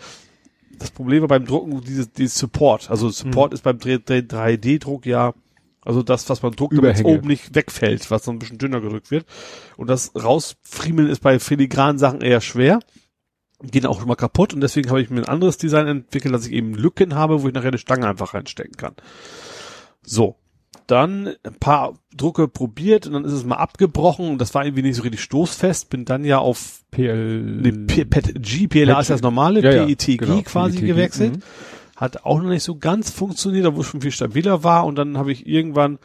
das 0.79 0.91
Problem 0.91 1.21
war 1.21 1.27
beim 1.27 1.45
Drucken 1.45 1.81
dieses, 1.81 2.11
dieses 2.11 2.37
Support. 2.37 2.89
Also 2.89 3.09
Support 3.09 3.51
Mhm. 3.51 3.55
ist 3.55 3.61
beim 3.63 3.77
3D-Druck 3.77 5.05
ja, 5.05 5.33
also 5.83 6.01
das, 6.01 6.27
was 6.29 6.41
man 6.41 6.53
druckt, 6.53 6.77
damit 6.77 6.95
es 6.95 7.03
oben 7.03 7.27
nicht 7.27 7.53
wegfällt, 7.53 8.09
was 8.09 8.25
so 8.25 8.31
ein 8.31 8.39
bisschen 8.39 8.57
dünner 8.57 8.81
gedrückt 8.81 9.11
wird. 9.11 9.25
Und 9.77 9.87
das 9.87 10.11
rausfriemeln 10.15 11.09
ist 11.09 11.21
bei 11.21 11.37
filigranen 11.39 11.99
Sachen 11.99 12.21
eher 12.21 12.41
schwer. 12.41 12.79
Gehen 13.61 13.85
auch 13.85 14.03
immer 14.03 14.15
kaputt 14.15 14.53
und 14.53 14.61
deswegen 14.61 14.89
habe 14.89 15.01
ich 15.01 15.09
mir 15.09 15.19
ein 15.21 15.29
anderes 15.29 15.57
Design 15.57 15.87
entwickelt, 15.87 16.33
dass 16.33 16.45
ich 16.47 16.53
eben 16.53 16.73
Lücken 16.73 17.15
habe, 17.15 17.41
wo 17.41 17.47
ich 17.47 17.53
nachher 17.53 17.69
eine 17.69 17.77
Stange 17.77 18.07
einfach 18.07 18.33
reinstecken 18.33 18.75
kann. 18.77 18.95
So. 20.03 20.35
Dann 20.87 21.33
ein 21.43 21.55
paar 21.59 21.93
Drucke 22.15 22.47
probiert 22.47 23.07
und 23.07 23.13
dann 23.13 23.25
ist 23.25 23.31
es 23.31 23.43
mal 23.43 23.55
abgebrochen 23.55 24.29
und 24.29 24.37
das 24.39 24.53
war 24.53 24.63
irgendwie 24.65 24.83
nicht 24.83 24.95
so 24.95 25.01
richtig 25.03 25.21
stoßfest. 25.21 25.89
Bin 25.89 26.05
dann 26.05 26.23
ja 26.23 26.37
auf 26.39 26.81
PL. 26.91 27.41
Nee, 27.41 27.71
P- 27.71 28.05
PET-G, 28.05 28.67
PLA 28.67 28.99
ist 28.99 29.09
das 29.09 29.21
normale, 29.21 29.61
Ja, 29.61 29.71
ja, 29.71 29.85
PETG 29.85 30.17
genau, 30.17 30.41
quasi 30.43 30.75
PETG, 30.77 30.87
gewechselt. 30.87 31.35
mhm. 31.37 31.41
Hat 31.95 32.25
auch 32.25 32.41
noch 32.41 32.49
nicht 32.49 32.63
so 32.63 32.75
ganz 32.77 33.09
funktioniert, 33.09 33.65
obwohl 33.65 33.81
es 33.81 33.87
schon 33.87 34.01
viel 34.01 34.11
stabiler 34.11 34.63
war. 34.63 34.85
Und 34.85 34.95
dann 34.97 35.17
habe 35.17 35.31
ich 35.31 35.47
irgendwann 35.47 35.97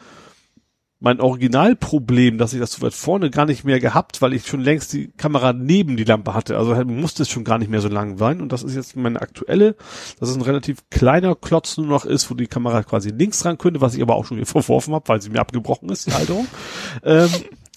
mein 1.01 1.19
Originalproblem, 1.19 2.37
dass 2.37 2.53
ich 2.53 2.59
das 2.59 2.73
so 2.73 2.83
weit 2.83 2.93
vorne 2.93 3.31
gar 3.31 3.47
nicht 3.47 3.63
mehr 3.63 3.79
gehabt, 3.79 4.21
weil 4.21 4.33
ich 4.33 4.45
schon 4.45 4.61
längst 4.61 4.93
die 4.93 5.07
Kamera 5.07 5.51
neben 5.51 5.97
die 5.97 6.03
Lampe 6.03 6.35
hatte. 6.35 6.57
Also 6.57 6.75
halt 6.75 6.87
musste 6.87 7.23
es 7.23 7.29
schon 7.29 7.43
gar 7.43 7.57
nicht 7.57 7.71
mehr 7.71 7.81
so 7.81 7.89
lang 7.89 8.17
sein. 8.17 8.39
Und 8.39 8.51
das 8.51 8.61
ist 8.61 8.75
jetzt 8.75 8.95
meine 8.95 9.19
aktuelle, 9.19 9.75
dass 10.19 10.29
es 10.29 10.35
ein 10.35 10.43
relativ 10.43 10.87
kleiner 10.91 11.35
Klotz 11.35 11.77
nur 11.77 11.87
noch 11.87 12.05
ist, 12.05 12.29
wo 12.29 12.35
die 12.35 12.45
Kamera 12.45 12.83
quasi 12.83 13.09
links 13.09 13.39
dran 13.39 13.57
könnte, 13.57 13.81
was 13.81 13.95
ich 13.95 14.01
aber 14.03 14.15
auch 14.15 14.25
schon 14.25 14.37
wieder 14.37 14.45
verworfen 14.45 14.93
habe, 14.93 15.09
weil 15.09 15.21
sie 15.21 15.31
mir 15.31 15.41
abgebrochen 15.41 15.89
ist, 15.89 16.05
die 16.05 16.13
Halterung. 16.13 16.45
ähm, 17.03 17.29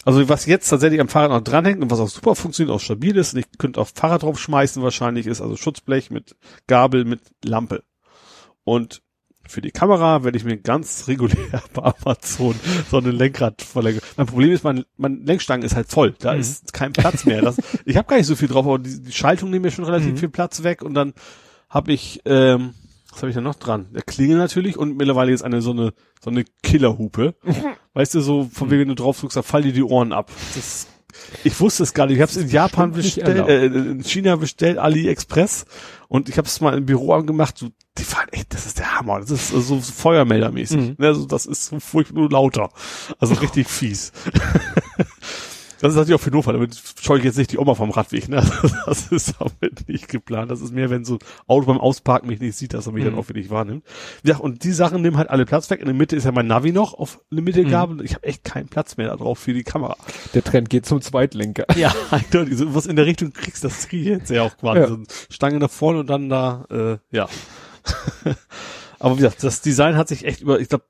also 0.04 0.28
was 0.28 0.44
jetzt 0.44 0.68
tatsächlich 0.68 1.00
am 1.00 1.08
Fahrrad 1.08 1.30
noch 1.30 1.40
dranhängt 1.40 1.80
und 1.80 1.90
was 1.90 2.00
auch 2.00 2.10
super 2.10 2.34
funktioniert, 2.34 2.76
auch 2.76 2.80
stabil 2.80 3.16
ist, 3.16 3.32
und 3.32 3.40
ich 3.40 3.46
könnte 3.56 3.80
auf 3.80 3.92
Fahrrad 3.94 4.22
drauf 4.22 4.38
schmeißen 4.38 4.82
wahrscheinlich, 4.82 5.26
ist 5.26 5.40
also 5.40 5.56
Schutzblech 5.56 6.10
mit 6.10 6.36
Gabel 6.66 7.06
mit 7.06 7.22
Lampe. 7.42 7.84
Und 8.64 9.00
für 9.48 9.60
die 9.60 9.70
Kamera 9.70 10.24
werde 10.24 10.36
ich 10.38 10.44
mir 10.44 10.56
ganz 10.56 11.06
regulär 11.08 11.62
bei 11.74 11.82
Amazon 11.82 12.54
so 12.90 12.98
eine 12.98 13.10
Lenkradverlängerung. 13.10 14.06
Mein 14.16 14.26
Problem 14.26 14.52
ist, 14.52 14.64
mein, 14.64 14.84
mein 14.96 15.24
Lenkstangen 15.24 15.64
ist 15.64 15.76
halt 15.76 15.88
voll. 15.88 16.14
Da 16.18 16.34
Mhm. 16.34 16.40
ist 16.40 16.72
kein 16.72 16.92
Platz 16.92 17.24
mehr. 17.24 17.42
Das, 17.42 17.56
ich 17.84 17.96
habe 17.96 18.08
gar 18.08 18.16
nicht 18.16 18.26
so 18.26 18.36
viel 18.36 18.48
drauf, 18.48 18.66
aber 18.66 18.78
die, 18.78 19.02
die 19.02 19.12
Schaltung 19.12 19.50
nimmt 19.50 19.64
mir 19.64 19.70
schon 19.70 19.84
relativ 19.84 20.12
Mhm. 20.12 20.16
viel 20.18 20.28
Platz 20.30 20.62
weg 20.62 20.82
und 20.82 20.94
dann 20.94 21.12
habe 21.68 21.92
ich, 21.92 22.20
ähm, 22.24 22.74
was 23.10 23.18
habe 23.22 23.28
ich 23.30 23.34
da 23.34 23.40
noch 23.40 23.54
dran? 23.56 23.86
Der 23.94 24.02
Klingel 24.02 24.38
natürlich 24.38 24.76
und 24.76 24.96
mittlerweile 24.96 25.30
jetzt 25.30 25.44
eine 25.44 25.60
so 25.62 25.70
eine 25.72 25.92
so 26.22 26.30
eine 26.30 26.44
Killerhupe. 26.62 27.34
weißt 27.94 28.14
du, 28.14 28.20
so 28.20 28.48
von 28.52 28.70
wegen, 28.70 28.82
wenn 28.82 28.88
du 28.88 28.94
drauf 28.94 29.20
drückst, 29.20 29.36
da 29.36 29.42
fallen 29.42 29.64
dir 29.64 29.72
die 29.72 29.82
Ohren 29.84 30.12
ab. 30.12 30.30
Das, 30.54 30.86
ich 31.44 31.60
wusste 31.60 31.84
es 31.84 31.94
gar 31.94 32.06
nicht. 32.06 32.16
Ich 32.16 32.22
habe 32.22 32.30
es 32.32 32.36
in 32.36 32.48
Japan 32.48 32.90
bestellt, 32.92 33.46
äh, 33.48 33.66
in 33.66 34.02
China 34.02 34.34
bestellt, 34.36 34.78
AliExpress 34.78 35.64
und 36.08 36.28
ich 36.28 36.38
habe 36.38 36.46
es 36.46 36.60
mal 36.60 36.76
im 36.76 36.86
Büro 36.86 37.12
angemacht. 37.12 37.58
So, 37.58 37.68
die 37.98 38.04
fahren 38.04 38.28
echt, 38.32 38.54
das 38.54 38.66
ist 38.66 38.78
der 38.78 38.98
Hammer. 38.98 39.20
Das 39.20 39.30
ist 39.30 39.48
so, 39.48 39.60
so 39.60 39.80
Feuermeldermäßig. 39.80 40.76
Mhm. 40.76 40.94
Ne, 40.98 41.08
also 41.08 41.26
das 41.26 41.46
ist 41.46 41.66
so 41.66 41.80
furchtbar 41.80 42.20
nur 42.20 42.30
lauter. 42.30 42.70
Also 43.18 43.34
richtig 43.34 43.68
fies. 43.68 44.12
Das 45.80 45.92
ist 45.92 45.96
natürlich 45.96 46.18
auch 46.20 46.24
für 46.24 46.30
Notfall, 46.30 46.54
damit 46.54 46.80
scheue 47.00 47.18
ich 47.18 47.24
jetzt 47.24 47.36
nicht 47.36 47.52
die 47.52 47.58
Oma 47.58 47.74
vom 47.74 47.90
Radweg, 47.90 48.28
ne? 48.28 48.42
Das 48.86 49.08
ist 49.12 49.34
damit 49.38 49.88
nicht 49.88 50.08
geplant. 50.08 50.50
Das 50.50 50.60
ist 50.60 50.72
mehr, 50.72 50.90
wenn 50.90 51.04
so 51.04 51.14
ein 51.14 51.18
Auto 51.46 51.66
beim 51.66 51.78
Ausparken 51.78 52.28
mich 52.28 52.40
nicht 52.40 52.56
sieht, 52.56 52.74
dass 52.74 52.86
er 52.86 52.92
mich 52.92 53.02
Mhm. 53.04 53.10
dann 53.10 53.18
auch 53.18 53.28
wirklich 53.28 53.50
wahrnimmt. 53.50 53.84
Ja, 54.22 54.36
und 54.38 54.64
die 54.64 54.72
Sachen 54.72 55.02
nehmen 55.02 55.16
halt 55.16 55.30
alle 55.30 55.44
Platz 55.46 55.68
weg. 55.70 55.80
In 55.80 55.86
der 55.86 55.94
Mitte 55.94 56.16
ist 56.16 56.24
ja 56.24 56.32
mein 56.32 56.46
Navi 56.46 56.72
noch 56.72 56.94
auf 56.94 57.20
Limitgabel. 57.30 58.04
Ich 58.04 58.14
habe 58.14 58.24
echt 58.26 58.44
keinen 58.44 58.68
Platz 58.68 58.96
mehr 58.96 59.08
da 59.08 59.16
drauf 59.16 59.38
für 59.38 59.52
die 59.52 59.64
Kamera. 59.64 59.96
Der 60.32 60.42
Trend 60.44 60.70
geht 60.70 60.86
zum 60.86 61.00
Zweitlenker. 61.00 61.64
Ja, 61.76 61.92
eindeutig. 62.10 62.56
So 62.58 62.74
was 62.74 62.86
in 62.86 62.96
der 62.96 63.06
Richtung 63.06 63.32
kriegst, 63.32 63.64
das 63.64 63.88
kriege 63.88 64.02
ich 64.02 64.08
jetzt 64.18 64.30
ja 64.30 64.42
auch 64.42 64.56
quasi. 64.56 64.80
Ja. 64.80 64.88
So 64.88 64.94
eine 64.94 65.04
Stange 65.30 65.58
nach 65.58 65.70
vorne 65.70 66.00
und 66.00 66.08
dann 66.08 66.28
da, 66.28 66.64
äh, 66.70 66.98
ja. 67.16 67.28
Aber 68.98 69.14
wie 69.14 69.22
gesagt, 69.22 69.42
das 69.42 69.60
Design 69.60 69.96
hat 69.96 70.08
sich 70.08 70.24
echt 70.24 70.40
über, 70.40 70.60
ich 70.60 70.68
glaube, 70.68 70.84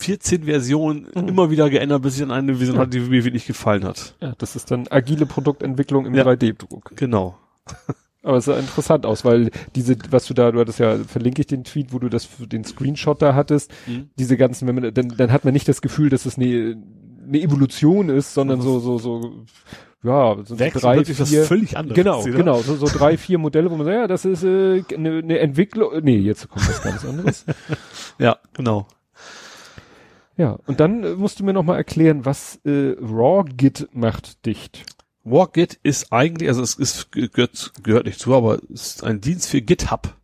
14 0.00 0.44
Versionen 0.44 1.06
immer 1.06 1.50
wieder 1.50 1.70
geändert, 1.70 2.02
bis 2.02 2.16
ich 2.16 2.22
an 2.22 2.30
eine 2.30 2.54
Version 2.56 2.76
Ja. 2.76 2.82
hatte, 2.82 2.90
die 2.90 3.00
mir 3.00 3.24
wirklich 3.24 3.46
gefallen 3.46 3.84
hat. 3.84 4.14
Ja, 4.20 4.34
das 4.38 4.56
ist 4.56 4.70
dann 4.70 4.86
agile 4.90 5.26
Produktentwicklung 5.26 6.06
im 6.06 6.14
Ja. 6.14 6.24
3D-Druck. 6.24 6.92
Genau. 6.96 7.36
Aber 8.22 8.36
es 8.36 8.44
sah 8.44 8.58
interessant 8.58 9.06
aus, 9.06 9.24
weil 9.24 9.50
diese, 9.74 9.96
was 10.10 10.26
du 10.26 10.34
da, 10.34 10.50
du 10.52 10.60
hattest 10.60 10.78
ja, 10.78 10.98
verlinke 11.04 11.40
ich 11.40 11.46
den 11.46 11.64
Tweet, 11.64 11.92
wo 11.94 11.98
du 11.98 12.08
das, 12.10 12.28
den 12.38 12.64
Screenshot 12.64 13.22
da 13.22 13.34
hattest, 13.34 13.72
Mhm. 13.86 14.10
diese 14.18 14.36
ganzen, 14.36 14.68
wenn 14.68 14.74
man, 14.74 14.92
dann, 14.92 15.08
dann 15.16 15.32
hat 15.32 15.44
man 15.46 15.54
nicht 15.54 15.68
das 15.68 15.80
Gefühl, 15.80 16.10
dass 16.10 16.26
es 16.26 16.36
eine, 16.36 16.76
eine 17.26 17.40
Evolution 17.40 18.10
ist, 18.10 18.34
sondern 18.34 18.60
so, 18.60 18.78
so, 18.78 18.98
so, 18.98 19.44
ja, 20.02 20.36
so 20.44 20.58
Wechselt 20.58 20.84
drei, 20.84 21.04
vier, 21.04 21.44
völlig 21.44 21.76
anderes. 21.78 21.94
genau, 21.96 22.20
oder? 22.22 22.30
genau, 22.32 22.60
so, 22.60 22.74
so 22.76 22.86
drei, 22.86 23.16
vier 23.16 23.38
Modelle, 23.38 23.70
wo 23.70 23.76
man 23.76 23.86
sagt, 23.86 23.96
ja, 23.96 24.06
das 24.06 24.24
ist 24.26 24.42
äh, 24.44 24.82
eine, 24.94 25.18
eine 25.18 25.38
Entwicklung, 25.38 25.90
nee, 26.02 26.18
jetzt 26.18 26.46
kommt 26.48 26.68
was 26.68 26.82
ganz 26.82 27.04
anderes. 27.04 27.44
Ja, 28.18 28.36
genau. 28.52 28.86
Ja, 30.40 30.58
und 30.66 30.80
dann 30.80 31.04
äh, 31.04 31.14
musst 31.16 31.38
du 31.38 31.44
mir 31.44 31.52
noch 31.52 31.64
mal 31.64 31.76
erklären, 31.76 32.24
was 32.24 32.60
äh, 32.64 32.96
RAW-Git 32.98 33.90
macht 33.92 34.46
dicht. 34.46 34.86
WalkGit 35.22 35.78
ist 35.82 36.14
eigentlich, 36.14 36.48
also 36.48 36.62
es 36.62 36.76
ist, 36.76 37.12
gehört, 37.12 37.72
gehört 37.82 38.06
nicht 38.06 38.18
zu, 38.18 38.34
aber 38.34 38.58
es 38.72 38.86
ist 38.86 39.04
ein 39.04 39.20
Dienst 39.20 39.50
für 39.50 39.60
GitHub. 39.60 40.16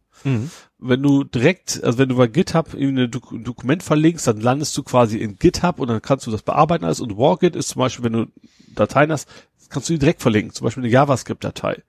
wenn 0.79 1.03
du 1.03 1.23
direkt, 1.23 1.85
also 1.85 1.99
wenn 1.99 2.09
du 2.09 2.17
bei 2.17 2.29
GitHub 2.29 2.73
ein 2.73 3.11
Dok 3.11 3.35
Dokument 3.45 3.83
verlinkst, 3.83 4.27
dann 4.27 4.41
landest 4.41 4.75
du 4.79 4.83
quasi 4.83 5.19
in 5.19 5.37
GitHub 5.37 5.79
und 5.81 5.89
dann 5.89 6.01
kannst 6.01 6.27
du 6.27 6.31
das 6.31 6.43
bearbeiten 6.43 6.87
alles. 6.87 7.01
Und 7.01 7.19
Walkit 7.19 7.55
ist 7.55 7.69
zum 7.69 7.81
Beispiel, 7.81 8.07
wenn 8.07 8.13
du 8.15 8.27
Dateien 8.75 9.13
hast, 9.13 9.29
kannst 9.69 9.91
du 9.91 9.93
die 9.93 9.99
direkt 9.99 10.23
verlinken. 10.23 10.55
Zum 10.55 10.65
Beispiel 10.65 10.83
eine 10.83 10.93
JavaScript-Datei. 10.93 11.83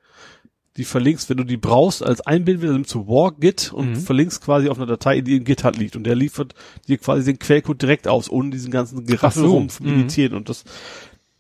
Die 0.78 0.84
verlinkst, 0.86 1.30
wenn 1.30 1.38
du 1.38 1.44
die 1.44 1.58
brauchst 1.58 2.04
als 2.04 2.22
Einbinden, 2.22 2.66
dann 2.68 2.74
nimmst 2.76 2.94
du 2.94 3.08
Walkit 3.08 3.74
und 3.74 3.90
Mhm. 3.92 3.96
verlinkst 3.96 4.42
quasi 4.44 4.70
auf 4.70 4.78
einer 4.78 4.86
Datei, 4.86 5.22
die 5.22 5.36
in 5.38 5.44
GitHub 5.44 5.76
liegt. 5.78 5.96
Und 5.96 6.04
der 6.04 6.16
liefert 6.16 6.54
dir 6.88 6.98
quasi 7.00 7.26
den 7.26 7.40
Quellcode 7.40 7.82
direkt 7.82 8.08
aus, 8.08 8.30
ohne 8.30 8.52
diesen 8.52 8.72
ganzen 8.72 9.06
Geraffel 9.06 9.44
so. 9.44 9.52
rum 9.54 9.68
Mhm. 9.80 9.88
Editieren. 10.02 10.36
Und 10.38 10.50
das, 10.50 10.64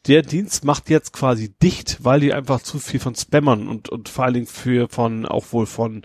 der 0.07 0.21
Dienst 0.23 0.65
macht 0.65 0.89
jetzt 0.89 1.13
quasi 1.13 1.53
dicht, 1.61 1.97
weil 2.03 2.19
die 2.19 2.33
einfach 2.33 2.61
zu 2.61 2.79
viel 2.79 2.99
von 2.99 3.13
Spammern 3.15 3.67
und, 3.67 3.89
und 3.89 4.09
vor 4.09 4.25
allen 4.25 4.33
Dingen 4.33 4.47
für 4.47 4.87
von, 4.89 5.25
auch 5.25 5.45
wohl 5.51 5.65
von, 5.67 6.03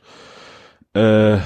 äh, 0.94 1.38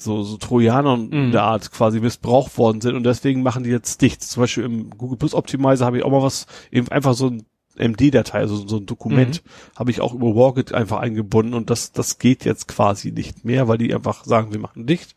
so, 0.00 0.22
so 0.22 0.36
Trojanern 0.36 1.08
Mhm. 1.08 1.32
der 1.32 1.42
Art 1.42 1.70
quasi 1.72 2.00
missbraucht 2.00 2.56
worden 2.56 2.80
sind 2.80 2.94
und 2.94 3.04
deswegen 3.04 3.42
machen 3.42 3.64
die 3.64 3.70
jetzt 3.70 4.00
dicht. 4.00 4.22
Zum 4.22 4.42
Beispiel 4.42 4.64
im 4.64 4.90
Google 4.90 5.18
Plus 5.18 5.34
Optimizer 5.34 5.84
habe 5.86 5.98
ich 5.98 6.04
auch 6.04 6.10
mal 6.10 6.22
was, 6.22 6.46
eben 6.70 6.88
einfach 6.88 7.14
so 7.14 7.28
ein 7.28 7.44
MD-Datei, 7.78 8.38
also 8.38 8.66
so 8.66 8.76
ein 8.78 8.86
Dokument, 8.86 9.42
habe 9.76 9.90
ich 9.90 10.00
auch 10.00 10.14
über 10.14 10.34
Walkit 10.34 10.72
einfach 10.72 10.98
eingebunden 10.98 11.54
und 11.54 11.70
das, 11.70 11.92
das 11.92 12.18
geht 12.18 12.44
jetzt 12.44 12.68
quasi 12.68 13.12
nicht 13.12 13.44
mehr, 13.44 13.68
weil 13.68 13.78
die 13.78 13.94
einfach 13.94 14.24
sagen, 14.24 14.52
wir 14.52 14.60
machen 14.60 14.86
dicht. 14.86 15.14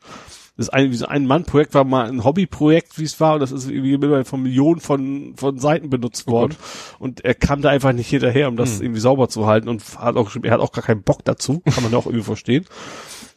Das 0.58 0.68
ist 0.68 0.74
ein, 0.74 0.92
wie 0.92 0.96
so 0.96 1.08
ein 1.08 1.26
Mann-Projekt 1.26 1.74
war 1.74 1.86
mal 1.86 2.08
ein 2.08 2.24
Hobbyprojekt, 2.24 3.00
wie 3.00 3.06
es 3.06 3.20
war, 3.20 3.36
und 3.36 3.40
das 3.40 3.52
ist 3.52 3.70
irgendwie 3.70 4.24
von 4.26 4.44
Millionen 4.44 4.80
von, 4.82 5.34
von 5.38 5.58
Seiten 5.58 5.90
benutzt 5.90 6.26
Oh 6.28 6.32
worden. 6.32 6.56
Und 7.00 7.24
er 7.24 7.34
kam 7.36 7.62
da 7.62 7.70
einfach 7.70 7.94
nicht 7.94 8.10
hinterher, 8.10 8.48
um 8.50 8.58
das 8.58 8.78
Mhm. 8.78 8.86
irgendwie 8.86 9.00
sauber 9.00 9.30
zu 9.30 9.48
halten 9.48 9.70
und 9.70 9.82
hat 9.98 10.18
auch, 10.18 10.30
er 10.44 10.52
hat 10.52 10.60
auch 10.60 10.74
gar 10.74 10.84
keinen 10.84 11.04
Bock 11.04 11.24
dazu, 11.24 11.62
kann 11.62 11.84
man 11.84 11.92
ja 11.92 11.98
auch 11.98 12.06
irgendwie 12.06 12.26
verstehen. 12.26 12.66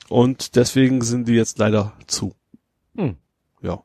Und 0.08 0.56
deswegen 0.56 1.00
sind 1.02 1.28
die 1.28 1.34
jetzt 1.34 1.58
leider 1.58 1.92
zu. 2.06 2.34
Hm. 2.96 3.16
Ja. 3.62 3.80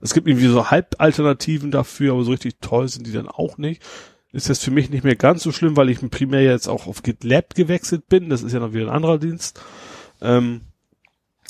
Es 0.00 0.12
gibt 0.12 0.28
irgendwie 0.28 0.48
so 0.48 0.70
Halbalternativen 0.70 1.70
dafür, 1.70 2.12
aber 2.12 2.24
so 2.24 2.32
richtig 2.32 2.56
toll 2.60 2.88
sind 2.88 3.06
die 3.06 3.12
dann 3.12 3.28
auch 3.28 3.56
nicht. 3.56 3.82
Ist 4.34 4.48
jetzt 4.48 4.64
für 4.64 4.72
mich 4.72 4.90
nicht 4.90 5.04
mehr 5.04 5.14
ganz 5.14 5.44
so 5.44 5.52
schlimm, 5.52 5.76
weil 5.76 5.90
ich 5.90 6.00
primär 6.10 6.42
jetzt 6.42 6.66
auch 6.66 6.88
auf 6.88 7.04
GitLab 7.04 7.54
gewechselt 7.54 8.08
bin. 8.08 8.30
Das 8.30 8.42
ist 8.42 8.52
ja 8.52 8.58
noch 8.58 8.72
wieder 8.72 8.86
ein 8.86 8.96
anderer 8.96 9.18
Dienst. 9.18 9.60
Ähm, 10.20 10.62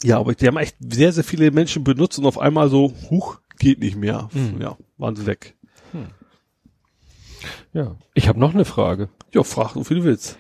ja, 0.03 0.19
aber 0.19 0.35
die 0.35 0.47
haben 0.47 0.59
echt 0.59 0.77
sehr, 0.81 1.11
sehr 1.13 1.25
viele 1.25 1.51
Menschen 1.51 1.83
benutzt 1.83 2.19
und 2.19 2.27
auf 2.27 2.39
einmal 2.39 2.69
so, 2.69 2.93
huch, 3.09 3.41
geht 3.59 3.81
nicht 3.81 3.97
mehr. 3.97 4.29
Hm. 4.35 4.61
Ja, 4.61 4.77
waren 4.99 5.17
sie 5.17 5.25
weg. 5.25 5.55
Ja. 7.73 7.97
Ich 8.13 8.29
habe 8.29 8.39
noch 8.39 8.53
eine 8.53 8.67
Frage. 8.67 9.09
Ja, 9.33 9.43
frag 9.45 9.73
so 9.73 9.83
viel 9.85 9.99
du 10.01 10.05
willst. 10.05 10.39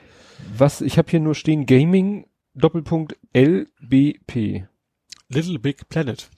Was, 0.56 0.82
ich 0.82 0.98
habe 0.98 1.10
hier 1.10 1.20
nur 1.20 1.34
stehen 1.34 1.64
Gaming 1.64 2.26
Doppelpunkt 2.55 3.16
LBP. 3.34 4.66
Little 5.28 5.58
Big 5.58 5.89
Planet. 5.89 6.28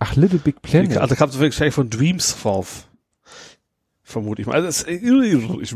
Ach, 0.00 0.16
Little 0.16 0.40
Big 0.40 0.60
Planet. 0.60 0.98
Also 0.98 1.14
kam 1.14 1.30
es 1.30 1.38
wahrscheinlich 1.38 1.74
von 1.74 1.88
Dreams 1.88 2.36
drauf. 2.42 2.88
Vermute 4.12 4.42
ich 4.42 4.46
mal. 4.48 4.54
Also 4.54 4.68
es, 4.68 4.86
ich 4.86 5.68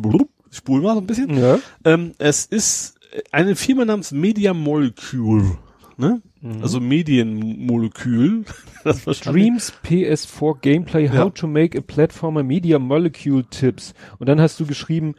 spule 0.57 0.83
mal 0.83 0.95
so 0.95 1.01
ein 1.01 1.07
bisschen. 1.07 1.37
ja. 1.37 1.59
Ähm, 1.85 2.13
es 2.19 2.47
ist 2.47 2.99
eine 3.33 3.57
Firma 3.57 3.85
namens 3.85 4.13
Media 4.13 4.53
Molecule. 4.55 5.57
ne? 5.97 6.23
Mhm. 6.41 6.63
Also 6.63 6.81
Medienmolekül. 6.81 8.45
Das 8.85 9.03
Dreams 9.21 9.73
PS4 9.85 10.61
Gameplay, 10.61 11.09
how 11.09 11.15
Ja. 11.17 11.31
to 11.31 11.49
make 11.49 11.77
a 11.77 11.81
platformer 11.81 12.45
Media 12.45 12.79
Molecule 12.79 13.45
Tips. 13.51 13.95
Und 14.21 14.29
dann 14.29 14.41
hast 14.41 14.61
du 14.61 14.67
geschrieben, 14.67 15.17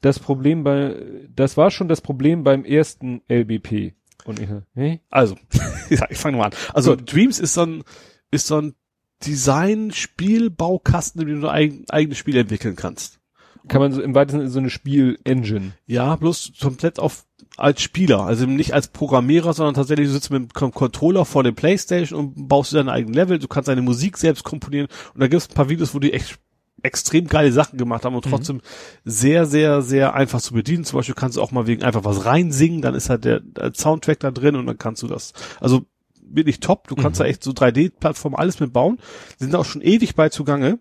das 0.00 0.18
Problem 0.18 0.64
bei, 0.64 0.96
das 1.36 1.58
war 1.58 1.70
schon 1.70 1.86
das 1.88 2.00
Problem 2.00 2.42
beim 2.44 2.64
ersten 2.64 3.20
LBP. 3.28 3.92
Und 4.24 4.40
ich, 4.40 4.48
hey? 4.74 5.00
Also, 5.10 5.36
ich 5.90 6.16
fange 6.16 6.38
mal 6.38 6.46
an. 6.46 6.52
Also 6.72 6.96
Dreams 6.96 7.40
ist 7.40 7.52
so 7.52 7.62
ein, 7.66 7.84
ist 8.30 8.46
so 8.46 8.56
ein 8.62 8.74
Design-Spiel-Baukasten, 9.26 11.22
in 11.22 11.28
dem 11.28 11.40
du 11.40 11.48
ein 11.48 11.84
eigenes 11.88 12.18
Spiel 12.18 12.36
entwickeln 12.36 12.76
kannst. 12.76 13.18
Kann 13.68 13.80
man 13.80 13.92
so 13.92 14.00
im 14.00 14.14
weitesten 14.14 14.40
Sinne 14.40 14.50
so 14.50 14.58
eine 14.58 14.70
Spiel-Engine. 14.70 15.72
Ja, 15.86 16.16
bloß 16.16 16.52
komplett 16.60 16.98
auf 16.98 17.26
als 17.56 17.82
Spieler, 17.82 18.22
also 18.22 18.46
nicht 18.46 18.72
als 18.72 18.88
Programmierer, 18.88 19.52
sondern 19.52 19.74
tatsächlich 19.74 20.06
du 20.06 20.12
sitzt 20.14 20.30
mit 20.30 20.40
dem 20.40 20.48
Con- 20.48 20.72
Controller 20.72 21.26
vor 21.26 21.42
dem 21.42 21.54
Playstation 21.54 22.18
und 22.18 22.48
baust 22.48 22.72
dir 22.72 22.78
deine 22.78 22.92
eigenen 22.92 23.12
Level, 23.12 23.38
du 23.38 23.48
kannst 23.48 23.68
deine 23.68 23.82
Musik 23.82 24.16
selbst 24.16 24.44
komponieren 24.44 24.88
und 25.12 25.20
da 25.20 25.28
gibt 25.28 25.42
es 25.42 25.50
ein 25.50 25.54
paar 25.54 25.68
Videos, 25.68 25.94
wo 25.94 25.98
die 25.98 26.14
echt 26.14 26.38
extrem 26.82 27.26
geile 27.26 27.52
Sachen 27.52 27.76
gemacht 27.76 28.06
haben 28.06 28.14
und 28.14 28.24
trotzdem 28.24 28.62
sehr, 29.04 29.44
sehr, 29.44 29.82
sehr 29.82 30.14
einfach 30.14 30.40
zu 30.40 30.54
bedienen. 30.54 30.84
Zum 30.84 30.98
Beispiel 30.98 31.14
kannst 31.14 31.36
du 31.36 31.42
auch 31.42 31.52
mal 31.52 31.66
wegen 31.66 31.82
einfach 31.82 32.04
was 32.04 32.24
reinsingen, 32.24 32.80
dann 32.80 32.94
ist 32.94 33.10
halt 33.10 33.26
der, 33.26 33.40
der 33.40 33.74
Soundtrack 33.74 34.20
da 34.20 34.30
drin 34.30 34.56
und 34.56 34.64
dann 34.64 34.78
kannst 34.78 35.02
du 35.02 35.06
das. 35.06 35.34
Also 35.60 35.84
wirklich 36.34 36.60
top. 36.60 36.88
Du 36.88 36.94
kannst 36.96 37.20
da 37.20 37.24
echt 37.24 37.42
so 37.44 37.50
3D-Plattformen 37.52 38.36
alles 38.36 38.60
mit 38.60 38.72
bauen. 38.72 38.98
Sind 39.38 39.54
auch 39.54 39.64
schon 39.64 39.82
ewig 39.82 40.14
bei 40.14 40.28
zugange. 40.28 40.78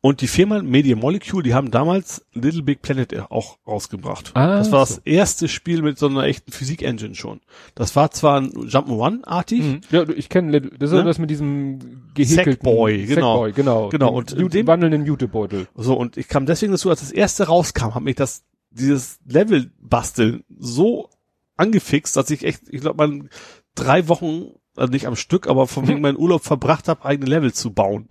Und 0.00 0.22
die 0.22 0.26
Firma 0.28 0.62
Media 0.62 0.96
Molecule, 0.96 1.42
die 1.42 1.52
haben 1.54 1.70
damals 1.70 2.24
Little 2.32 2.62
Big 2.62 2.80
Planet 2.82 3.30
auch 3.30 3.58
rausgebracht. 3.66 4.32
Ah, 4.34 4.56
das 4.58 4.72
war 4.72 4.80
das 4.80 4.94
so. 4.96 5.00
erste 5.04 5.46
Spiel 5.46 5.82
mit 5.82 5.98
so 5.98 6.06
einer 6.08 6.24
echten 6.24 6.50
Physik-Engine 6.50 7.14
schon. 7.14 7.40
Das 7.74 7.94
war 7.94 8.10
zwar 8.10 8.40
ein 8.40 8.50
Jump'n'Run-artig, 8.52 9.80
Ja, 9.90 10.04
du- 10.06 10.14
ich 10.14 10.28
kenne, 10.30 10.58
das 10.62 10.90
ist 10.90 10.96
Ne? 10.96 11.04
das 11.04 11.18
mit 11.18 11.28
diesem 11.30 11.78
gehäkelten 12.14 12.52
Sackboy, 12.64 13.04
genau. 13.06 13.34
Sackboy, 13.44 13.52
genau. 13.52 13.88
Genau, 13.90 14.12
und 14.12 14.30
Jute, 14.32 14.48
dem- 14.58 14.66
wandelnden 14.66 15.04
Jutebeutel. 15.04 15.68
So, 15.76 15.94
und 15.96 16.16
ich 16.16 16.28
kam 16.28 16.46
deswegen 16.46 16.72
dazu, 16.72 16.88
als 16.90 17.00
das 17.00 17.12
erste 17.12 17.44
rauskam, 17.46 17.94
hat 17.94 18.02
mich 18.02 18.16
das, 18.16 18.44
dieses 18.70 19.20
Level 19.26 19.70
basteln 19.78 20.44
so 20.58 21.10
angefixt, 21.58 22.16
dass 22.16 22.30
ich 22.30 22.44
echt, 22.44 22.62
ich 22.70 22.80
glaube, 22.80 22.96
man 23.06 23.28
drei 23.74 24.08
Wochen, 24.08 24.52
also 24.76 24.90
nicht 24.90 25.06
am 25.06 25.16
Stück, 25.16 25.48
aber 25.48 25.66
von 25.66 25.86
wegen 25.88 26.00
meinen 26.02 26.16
Urlaub 26.18 26.44
verbracht 26.44 26.88
habe, 26.88 27.04
eigene 27.04 27.28
Level 27.28 27.52
zu 27.52 27.72
bauen. 27.72 28.08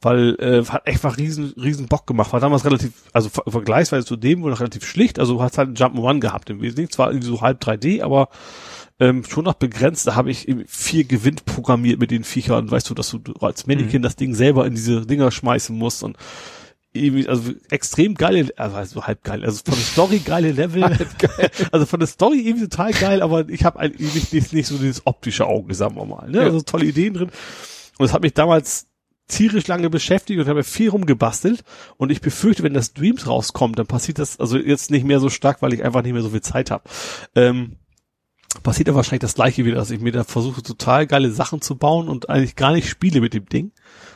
Weil, 0.00 0.36
äh, 0.40 0.64
hat 0.64 0.86
echt 0.86 1.02
mal 1.04 1.10
riesen, 1.10 1.52
riesen 1.56 1.86
Bock 1.86 2.06
gemacht. 2.06 2.32
War 2.32 2.40
damals 2.40 2.64
relativ, 2.64 2.92
also 3.12 3.28
ver 3.28 3.44
vergleichsweise 3.46 4.06
zu 4.06 4.16
dem 4.16 4.42
wohl 4.42 4.50
noch 4.50 4.60
relativ 4.60 4.84
schlicht, 4.84 5.18
also 5.18 5.34
du 5.34 5.42
hast 5.42 5.58
halt 5.58 5.68
einen 5.68 5.76
Jump'n'Run 5.76 6.20
gehabt 6.20 6.50
im 6.50 6.60
Wesentlichen, 6.60 6.90
zwar 6.90 7.10
irgendwie 7.10 7.28
so 7.28 7.40
halb 7.40 7.62
3D, 7.62 8.02
aber 8.02 8.28
ähm, 9.00 9.24
schon 9.24 9.44
noch 9.44 9.54
begrenzt, 9.54 10.06
da 10.06 10.14
habe 10.14 10.30
ich 10.30 10.48
eben 10.48 10.64
vier 10.66 11.04
Gewinn 11.04 11.36
programmiert 11.36 11.98
mit 11.98 12.10
den 12.10 12.24
Viechern, 12.24 12.70
weißt 12.70 12.88
du, 12.88 12.94
dass 12.94 13.10
du 13.10 13.20
als 13.40 13.66
Mannequin 13.66 14.02
das 14.02 14.16
Ding 14.16 14.34
selber 14.34 14.66
in 14.66 14.74
diese 14.74 15.06
Dinger 15.06 15.30
schmeißen 15.30 15.76
musst 15.76 16.02
und 16.02 16.16
irgendwie, 16.92 17.26
also 17.26 17.52
extrem 17.70 18.14
geile, 18.14 18.48
also, 18.56 19.06
halb 19.06 19.24
geil, 19.24 19.44
also 19.44 19.60
von 19.64 19.74
der 19.74 19.84
Story 19.84 20.18
geile 20.18 20.52
Level, 20.52 20.84
also 21.72 21.86
von 21.86 22.00
der 22.00 22.06
Story 22.06 22.40
irgendwie 22.40 22.68
total 22.68 22.92
geil, 22.92 23.22
aber 23.22 23.48
ich 23.48 23.64
habe 23.64 23.78
eigentlich 23.78 24.32
nicht, 24.32 24.52
nicht 24.52 24.66
so 24.66 24.76
dieses 24.76 25.06
optische 25.06 25.46
Auge, 25.46 25.74
sagen 25.74 25.96
wir 25.96 26.04
mal, 26.04 26.28
ne? 26.30 26.38
Ja. 26.38 26.44
also 26.44 26.60
tolle 26.60 26.84
Ideen 26.84 27.14
drin 27.14 27.30
und 27.98 28.06
es 28.06 28.12
hat 28.12 28.22
mich 28.22 28.34
damals 28.34 28.88
tierisch 29.28 29.66
lange 29.66 29.88
beschäftigt 29.88 30.38
und 30.38 30.48
habe 30.48 30.62
viel 30.62 30.90
rumgebastelt 30.90 31.64
und 31.96 32.10
ich 32.10 32.20
befürchte, 32.20 32.62
wenn 32.62 32.74
das 32.74 32.92
Dreams 32.92 33.26
rauskommt, 33.26 33.78
dann 33.78 33.86
passiert 33.86 34.18
das 34.18 34.38
also 34.38 34.58
jetzt 34.58 34.90
nicht 34.90 35.06
mehr 35.06 35.20
so 35.20 35.30
stark, 35.30 35.62
weil 35.62 35.72
ich 35.72 35.82
einfach 35.84 36.02
nicht 36.02 36.12
mehr 36.12 36.22
so 36.22 36.30
viel 36.30 36.42
Zeit 36.42 36.70
habe. 36.70 36.84
Ähm, 37.34 37.76
passiert 38.62 38.88
ja 38.88 38.94
wahrscheinlich 38.94 39.20
das 39.20 39.34
gleiche 39.34 39.64
wieder, 39.64 39.76
dass 39.76 39.90
ich 39.90 40.00
mir 40.00 40.12
da 40.12 40.24
versuche, 40.24 40.62
total 40.62 41.06
geile 41.06 41.30
Sachen 41.30 41.62
zu 41.62 41.76
bauen 41.76 42.08
und 42.08 42.28
eigentlich 42.28 42.56
gar 42.56 42.72
nicht 42.72 42.88
spiele 42.88 43.22
mit 43.22 43.32
dem 43.32 43.46
Ding, 43.46 43.72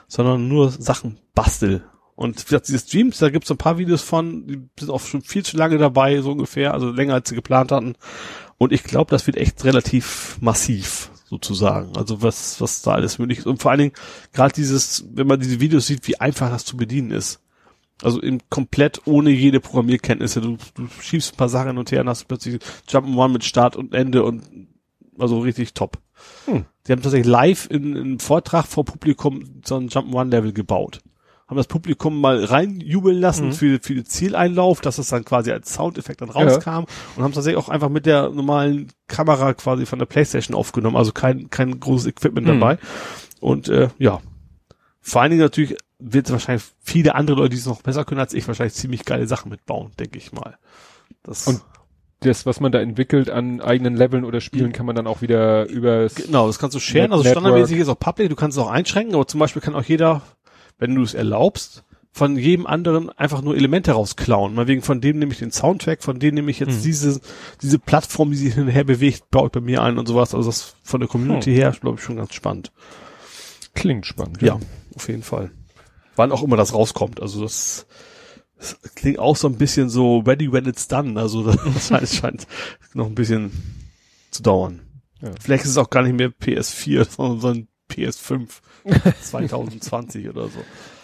sondern 0.09 0.49
nur 0.49 0.71
Sachen 0.71 1.19
bastel. 1.35 1.85
Und 2.17 2.41
wie 2.41 2.45
gesagt, 2.45 2.69
diese 2.69 2.79
Streams, 2.79 3.19
da 3.19 3.29
gibt's 3.29 3.49
so 3.49 3.55
ein 3.55 3.59
paar 3.59 3.77
Videos 3.77 4.03
von, 4.03 4.47
die 4.47 4.69
sind 4.81 4.91
auch 4.91 5.03
schon 5.03 5.21
viel 5.21 5.45
zu 5.45 5.57
lange 5.59 5.77
dabei, 5.77 6.21
so 6.23 6.33
ungefähr, 6.33 6.73
also 6.73 6.91
länger 6.91 7.15
als 7.15 7.29
sie 7.29 7.35
geplant 7.35 7.71
hatten. 7.71 7.95
Und 8.57 8.73
ich 8.73 8.85
glaube, 8.85 9.11
das 9.11 9.27
wird 9.27 9.37
echt 9.37 9.63
relativ 9.65 10.39
massiv, 10.41 11.11
sozusagen. 11.27 11.95
Also 11.95 12.23
was, 12.23 12.59
was 12.61 12.81
da 12.81 12.93
alles 12.93 13.19
möglich 13.19 13.41
ist. 13.41 13.47
Und 13.47 13.61
vor 13.61 13.71
allen 13.71 13.81
Dingen, 13.81 13.93
gerade 14.33 14.55
dieses, 14.55 15.05
wenn 15.13 15.27
man 15.27 15.41
diese 15.41 15.61
Videos 15.61 15.87
sieht, 15.87 16.09
wie 16.09 16.19
einfach 16.19 16.51
das 16.51 16.65
zu 16.65 16.79
bedienen 16.79 17.11
ist. 17.11 17.41
Also 18.03 18.23
eben 18.23 18.41
komplett 18.49 19.03
ohne 19.07 19.31
jede 19.31 19.61
Programmierkenntnisse. 19.61 20.41
Du, 20.41 20.57
du 20.75 20.89
schiebst 21.01 21.35
ein 21.35 21.37
paar 21.37 21.51
Sachen 21.51 21.69
hin 21.69 21.79
und 21.79 21.93
her 21.93 22.01
und 22.01 22.09
hast 22.09 22.29
plötzlich 22.29 22.61
Jump'n'One 22.89 23.29
mit 23.29 23.45
Start 23.45 23.77
und 23.77 23.95
Ende 23.95 24.23
und 24.23 24.43
also 25.19 25.41
richtig 25.41 25.75
top. 25.75 25.99
Hm. 26.47 26.65
Die 26.87 26.93
haben 26.93 27.03
tatsächlich 27.03 27.31
live 27.31 27.69
in, 27.71 27.95
in 27.95 28.03
einem 28.03 28.21
Vortrag 28.21 28.67
vor 28.67 28.87
Publikum 28.87 29.61
so 29.65 29.77
ein 29.77 29.89
Jump'n'One-Level 29.89 30.53
gebaut. 30.53 31.01
Haben 31.49 31.57
das 31.59 31.69
Publikum 31.69 32.21
mal 32.21 32.45
reinjubeln 32.45 33.21
lassen 33.21 33.47
Mhm. 33.49 33.53
für, 33.53 33.79
für 33.81 33.95
den 33.95 34.05
Zieleinlauf, 34.05 34.81
dass 34.81 34.99
es 34.99 35.09
dann 35.09 35.25
quasi 35.25 35.53
als 35.53 35.73
Soundeffekt 35.73 36.21
dann 36.21 36.31
rauskam 36.31 36.87
und 37.17 37.23
haben 37.23 37.33
tatsächlich 37.33 37.57
auch 37.63 37.69
einfach 37.69 37.89
mit 37.89 38.05
der 38.05 38.31
normalen 38.31 38.89
Kamera 39.07 39.55
quasi 39.55 39.87
von 39.87 39.99
der 40.01 40.07
Playstation 40.07 40.57
aufgenommen, 40.57 40.97
also 40.97 41.13
kein, 41.13 41.49
kein 41.51 41.79
großes 41.79 42.07
Equipment 42.09 42.47
Mhm. 42.49 42.59
dabei. 42.61 42.79
Und 43.41 43.69
äh, 43.69 43.89
ja, 43.99 44.21
vor 45.01 45.23
allen 45.23 45.31
Dingen 45.31 45.43
natürlich 45.43 45.77
wird 46.01 46.31
wahrscheinlich 46.33 46.65
viele 46.83 47.15
andere 47.15 47.37
Leute, 47.37 47.51
die 47.51 47.57
es 47.59 47.67
noch 47.67 47.81
besser 47.83 48.05
können 48.05 48.21
als 48.21 48.35
ich, 48.35 48.47
wahrscheinlich 48.49 48.75
ziemlich 48.75 49.05
geile 49.05 49.27
Sachen 49.29 49.51
mitbauen, 49.51 49.93
denke 50.01 50.19
ich 50.19 50.33
mal. 50.33 50.57
Das, 51.23 51.47
Und 51.47 51.63
Das, 52.21 52.45
was 52.45 52.59
man 52.61 52.73
da 52.73 52.81
entwickelt 52.81 53.31
an 53.31 53.61
eigenen 53.61 53.95
Leveln 53.95 54.25
oder 54.25 54.41
Spielen, 54.41 54.73
kann 54.73 54.85
man 54.87 54.97
dann 54.97 55.07
auch 55.07 55.23
wieder 55.23 55.67
über 55.69 56.09
Genau, 56.09 56.47
das 56.49 56.59
kannst 56.59 56.75
du 56.75 56.81
sharen. 56.81 57.05
Net- 57.05 57.13
Also 57.13 57.25
standardmäßig 57.31 57.79
ist 57.79 57.89
auch 57.89 57.99
Public, 57.99 58.31
du 58.31 58.37
kannst 58.37 58.59
es 58.59 58.65
auch 58.65 58.71
einschränken, 58.71 59.15
aber 59.15 59.27
zum 59.29 59.39
Beispiel 59.39 59.63
kann 59.63 59.75
auch 59.77 59.85
jeder, 59.85 60.23
wenn 60.79 60.95
du 60.95 61.03
es 61.03 61.15
erlaubst, 61.15 61.85
von 62.13 62.37
jedem 62.39 62.67
anderen 62.67 63.11
einfach 63.11 63.43
nur 63.43 63.55
Elemente 63.57 63.93
rausklauen. 63.93 64.55
Mal 64.55 64.67
wegen 64.69 64.81
von 64.81 65.03
dem 65.03 65.19
nehme 65.19 65.33
ich 65.33 65.39
den 65.39 65.53
Soundtrack, 65.53 66.03
von 66.03 66.19
dem 66.19 66.35
nehme 66.35 66.51
ich 66.51 66.59
jetzt 66.61 66.79
Mhm. 66.79 66.83
diese, 66.83 67.21
diese 67.61 67.79
Plattform, 67.79 68.31
die 68.31 68.39
sich 68.39 68.55
hin 68.55 68.65
und 68.65 68.71
her 68.71 68.85
bewegt, 68.85 69.25
ich 69.31 69.51
bei 69.53 69.61
mir 69.61 69.83
ein 69.83 69.99
und 69.99 70.07
sowas. 70.09 70.35
Also 70.35 70.49
das 70.49 70.77
von 70.83 71.01
der 71.01 71.09
Community 71.11 71.51
Hm. 71.51 71.57
her, 71.57 71.77
glaube 71.79 71.99
ich, 71.99 72.05
schon 72.05 72.17
ganz 72.17 72.33
spannend. 72.35 72.73
klingt 73.75 74.07
spannend. 74.07 74.41
Ja, 74.41 74.59
auf 74.95 75.09
jeden 75.09 75.23
Fall. 75.23 75.51
Wann 76.17 76.33
auch 76.33 76.43
immer 76.43 76.57
das 76.57 76.73
rauskommt. 76.73 77.21
Also 77.21 77.43
das, 77.43 77.87
das 78.59 78.79
klingt 78.95 79.19
auch 79.19 79.37
so 79.37 79.49
ein 79.49 79.59
bisschen 79.59 79.91
so 79.91 80.21
ready 80.21 80.51
when 80.51 80.65
it's 80.65 80.89
done. 80.89 81.21
Also 81.21 81.43
das 81.53 81.89
scheint, 81.89 82.09
scheint 82.09 82.47
noch 82.95 83.07
ein 83.07 83.15
bisschen 83.15 83.51
zu 84.31 84.43
dauern. 84.43 84.81
Ja. 85.21 85.33
Vielleicht 85.39 85.65
ist 85.65 85.73
es 85.73 85.77
auch 85.77 85.91
gar 85.91 86.03
nicht 86.03 86.17
mehr 86.17 86.31
PS4, 86.31 87.07
sondern 87.11 87.41
so 87.41 87.49
ein 87.49 87.69
PS5 87.91 88.49
2020 89.23 90.29
oder 90.29 90.49
so. 90.49 90.61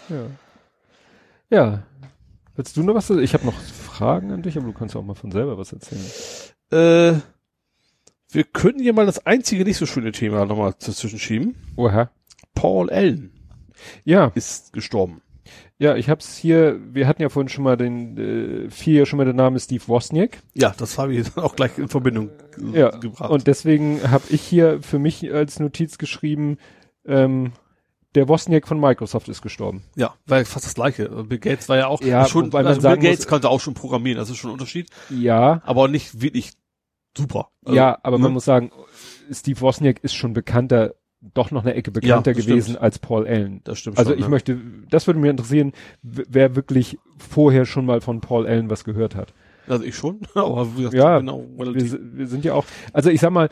Ja. 0.08 0.26
ja. 1.50 1.82
Willst 2.54 2.76
du 2.76 2.82
noch 2.82 2.94
was? 2.94 3.08
Ich 3.10 3.32
habe 3.34 3.46
noch 3.46 3.54
Fragen 3.58 4.30
an 4.32 4.42
dich, 4.42 4.56
aber 4.56 4.66
du 4.66 4.72
kannst 4.72 4.94
auch 4.94 5.02
mal 5.02 5.14
von 5.14 5.32
selber 5.32 5.56
was 5.56 5.72
erzählen. 5.72 6.04
Äh, 6.70 7.20
wir 8.30 8.44
können 8.44 8.78
hier 8.78 8.92
mal 8.92 9.06
das 9.06 9.24
einzige 9.26 9.64
nicht 9.64 9.76
so 9.78 9.86
schöne 9.86 10.12
Thema 10.12 10.44
nochmal 10.44 10.72
dazwischen 10.78 11.18
schieben. 11.18 11.54
Oha. 11.76 12.10
Paul 12.54 12.90
Allen 12.90 13.32
Ja, 14.04 14.30
ist 14.34 14.72
gestorben. 14.74 15.22
ja, 15.78 15.96
ich 15.96 16.10
hab's 16.10 16.36
hier, 16.36 16.78
wir 16.94 17.06
hatten 17.06 17.22
ja 17.22 17.30
vorhin 17.30 17.48
schon 17.48 17.64
mal 17.64 17.76
den, 17.78 18.18
äh, 18.66 18.70
vier 18.70 19.06
schon 19.06 19.16
mal 19.16 19.24
den 19.24 19.36
Namen 19.36 19.58
Steve 19.58 19.86
Wozniak. 19.88 20.38
Ja, 20.54 20.74
das 20.76 20.98
habe 20.98 21.14
ich 21.14 21.30
dann 21.34 21.44
auch 21.44 21.56
gleich 21.56 21.76
in 21.78 21.88
Verbindung 21.88 22.30
Ja, 22.72 22.90
gebracht. 22.90 23.30
und 23.30 23.46
deswegen 23.46 24.10
habe 24.10 24.24
ich 24.28 24.42
hier 24.42 24.82
für 24.82 24.98
mich 24.98 25.32
als 25.32 25.58
Notiz 25.58 25.96
geschrieben, 25.96 26.58
ähm, 27.06 27.52
der 28.14 28.28
Wozniak 28.28 28.68
von 28.68 28.78
Microsoft 28.78 29.28
ist 29.28 29.42
gestorben. 29.42 29.82
Ja, 29.96 30.14
war 30.26 30.44
fast 30.44 30.66
das 30.66 30.74
gleiche. 30.74 31.08
Bill 31.08 31.38
Gates 31.38 31.68
war 31.68 31.76
ja 31.78 31.86
auch 31.86 32.00
Ja, 32.02 32.26
schon, 32.26 32.46
wobei 32.46 32.62
man 32.62 32.74
also 32.74 32.88
Bill 32.88 32.98
Gates 32.98 33.20
muss- 33.20 33.26
konnte 33.28 33.48
auch 33.48 33.60
schon 33.60 33.74
programmieren, 33.74 34.18
das 34.18 34.28
ist 34.30 34.36
schon 34.36 34.50
ein 34.50 34.54
Unterschied, 34.54 34.88
Ja, 35.10 35.62
aber 35.64 35.88
nicht 35.88 36.20
wirklich 36.20 36.52
super. 37.16 37.48
Also, 37.64 37.76
ja, 37.76 37.98
aber 38.02 38.18
man 38.18 38.30
ne? 38.30 38.34
muss 38.34 38.44
sagen, 38.44 38.70
Steve 39.30 39.60
Wozniak 39.60 40.00
ist 40.04 40.14
schon 40.14 40.32
bekannter, 40.34 40.94
doch 41.34 41.50
noch 41.52 41.62
eine 41.62 41.74
Ecke 41.74 41.90
bekannter 41.90 42.32
Ja, 42.32 42.36
gewesen 42.36 42.62
stimmt. 42.70 42.80
als 42.82 42.98
Paul 42.98 43.26
Allen. 43.26 43.60
Das 43.64 43.78
stimmt 43.78 43.96
Also 43.96 44.10
schon. 44.10 44.18
ich 44.18 44.24
ne? 44.24 44.30
möchte, 44.30 44.60
das 44.90 45.06
würde 45.06 45.20
mich 45.20 45.30
interessieren, 45.30 45.72
wer 46.02 46.56
wirklich 46.56 46.98
vorher 47.16 47.64
schon 47.64 47.86
mal 47.86 48.00
von 48.00 48.20
Paul 48.20 48.46
Allen 48.46 48.68
was 48.70 48.84
gehört 48.84 49.14
hat. 49.14 49.32
Also 49.68 49.84
ich 49.84 49.94
schon, 49.94 50.20
aber 50.34 50.66
Ja, 50.90 51.18
genau, 51.20 51.46
Wir, 51.56 51.98
wir 52.02 52.26
sind 52.26 52.44
ja 52.44 52.54
auch, 52.54 52.66
also 52.92 53.08
ich 53.10 53.20
sag 53.20 53.30
mal, 53.30 53.48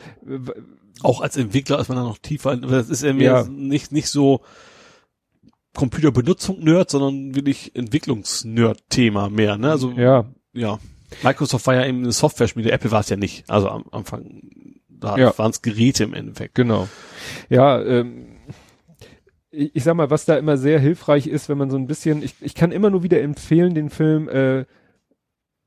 Auch 1.03 1.21
als 1.21 1.37
Entwickler 1.37 1.79
ist 1.79 1.87
man 1.89 1.97
da 1.97 2.03
noch 2.03 2.17
tiefer, 2.19 2.55
das 2.57 2.89
ist 2.89 3.03
ja 3.03 3.11
Ja. 3.13 3.43
nicht, 3.49 3.91
nicht 3.91 4.09
so 4.09 4.41
Computerbenutzung 5.73 6.59
Nerd, 6.63 6.89
sondern 6.89 7.33
wirklich 7.33 7.75
Entwicklungs-Nerd-Thema 7.75 9.29
mehr, 9.29 9.57
ne? 9.57 9.71
Also, 9.71 9.91
ja. 9.91 10.25
ja, 10.53 10.79
Microsoft 11.23 11.65
war 11.67 11.75
ja 11.75 11.85
eben 11.85 11.99
eine 11.99 12.11
Software-Schmiede, 12.11 12.71
Apple 12.71 12.91
war 12.91 12.99
es 13.01 13.09
ja 13.09 13.15
nicht. 13.17 13.49
Also 13.49 13.69
am 13.69 13.85
Anfang, 13.91 14.41
da 14.89 15.17
Ja. 15.17 15.37
waren 15.37 15.51
es 15.51 15.61
Geräte 15.61 16.03
im 16.03 16.13
Endeffekt. 16.13 16.55
genau. 16.55 16.87
Ja, 17.49 17.81
ähm, 17.81 18.27
ich, 19.49 19.75
ich 19.75 19.83
sag 19.83 19.95
mal, 19.95 20.09
was 20.09 20.25
da 20.25 20.37
immer 20.37 20.57
sehr 20.57 20.79
hilfreich 20.79 21.27
ist, 21.27 21.47
wenn 21.49 21.57
man 21.57 21.69
so 21.69 21.77
ein 21.77 21.87
bisschen, 21.87 22.21
ich, 22.21 22.35
ich 22.41 22.53
kann 22.55 22.71
immer 22.71 22.89
nur 22.89 23.03
wieder 23.03 23.21
empfehlen, 23.21 23.73
den 23.73 23.89
Film, 23.89 24.27
äh, 24.29 24.65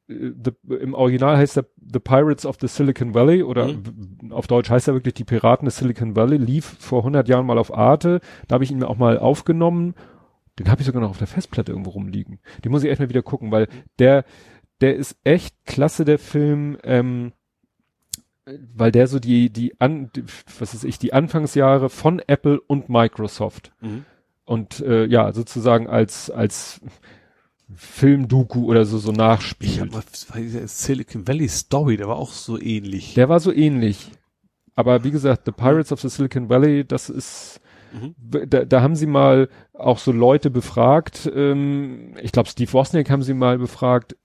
The, 0.07 0.53
im 0.69 0.93
Original 0.93 1.37
heißt 1.37 1.57
er 1.57 1.67
The 1.93 1.99
Pirates 1.99 2.45
of 2.45 2.59
the 2.61 2.69
Silicon 2.69 3.15
Valley 3.15 3.43
oder 3.43 3.69
mhm. 3.69 4.33
auf 4.33 4.47
Deutsch 4.47 4.69
heißt 4.69 4.89
er 4.89 4.95
wirklich 4.95 5.15
die 5.15 5.25
Piraten 5.25 5.65
des 5.65 5.79
Silicon 5.79 6.15
Valley, 6.15 6.37
lief 6.37 6.77
vor 6.79 7.01
100 7.01 7.27
Jahren 7.29 7.47
mal 7.47 7.59
auf 7.59 7.73
Arte. 7.73 8.21
Da 8.47 8.55
habe 8.55 8.65
ich 8.65 8.71
ihn 8.71 8.79
mir 8.79 8.89
auch 8.89 8.99
mal 8.99 9.19
aufgenommen. 9.19 9.95
Den 10.59 10.71
habe 10.71 10.83
ich 10.83 10.87
sogar 10.87 11.01
noch 11.01 11.11
auf 11.11 11.19
der 11.19 11.27
Festplatte 11.27 11.73
irgendwo 11.73 11.91
rumliegen. 11.91 12.39
Den 12.65 12.71
muss 12.71 12.85
ich 12.85 12.91
echt 12.91 13.01
mal 13.01 13.09
wieder 13.09 13.23
gucken, 13.23 13.51
weil 13.51 13.67
der, 13.99 14.25
der 14.81 14.95
ist 14.95 15.17
echt 15.25 15.57
klasse, 15.65 16.05
der 16.05 16.19
Film. 16.19 16.77
Ähm, 16.85 17.33
weil 18.47 18.93
der 18.93 19.07
so 19.07 19.19
die, 19.19 19.51
die 19.51 19.81
an, 19.81 20.11
was 20.59 20.75
ist 20.75 20.85
ich, 20.85 20.99
die 20.99 21.13
Anfangsjahre 21.13 21.89
von 21.89 22.21
Apple 22.27 22.61
und 22.61 22.89
Microsoft 22.89 23.73
mhm. 23.81 24.05
und 24.45 24.81
äh, 24.81 25.07
ja, 25.07 25.33
sozusagen 25.33 25.87
als, 25.87 26.31
als 26.31 26.81
Filmdoku 27.77 28.65
oder 28.67 28.85
so, 28.85 28.99
so 28.99 29.13
nachspielt. 29.13 29.73
Ich 29.73 29.81
hab 29.81 29.93
mal, 29.93 30.03
Silicon 30.67 31.27
Valley 31.27 31.49
Story, 31.49 31.97
der 31.97 32.09
war 32.09 32.17
auch 32.17 32.33
so 32.33 32.61
ähnlich. 32.61 33.15
Der 33.15 33.29
war 33.29 33.41
so 33.41 33.53
ähnlich. 33.53 34.11
Aber 34.75 35.05
wie 35.05 35.11
gesagt, 35.11 35.43
The 35.47 35.53
Pirates 35.53 35.93
of 35.93 36.01
the 36.01 36.09
Silicon 36.09 36.49
Valley, 36.49 36.85
das 36.85 37.09
ist, 37.09 37.61
mhm. 37.93 38.15
da, 38.49 38.65
da 38.65 38.83
haben 38.83 38.97
sie 38.97 39.07
mal 39.07 39.49
auch 39.73 39.99
so 39.99 40.13
Leute 40.13 40.51
befragt, 40.51 41.31
ähm, 41.35 42.15
ich 42.21 42.33
glaube 42.33 42.49
Steve 42.49 42.73
Wozniak 42.73 43.11
haben 43.11 43.23
sie 43.23 43.35
mal 43.35 43.59
befragt, 43.59 44.17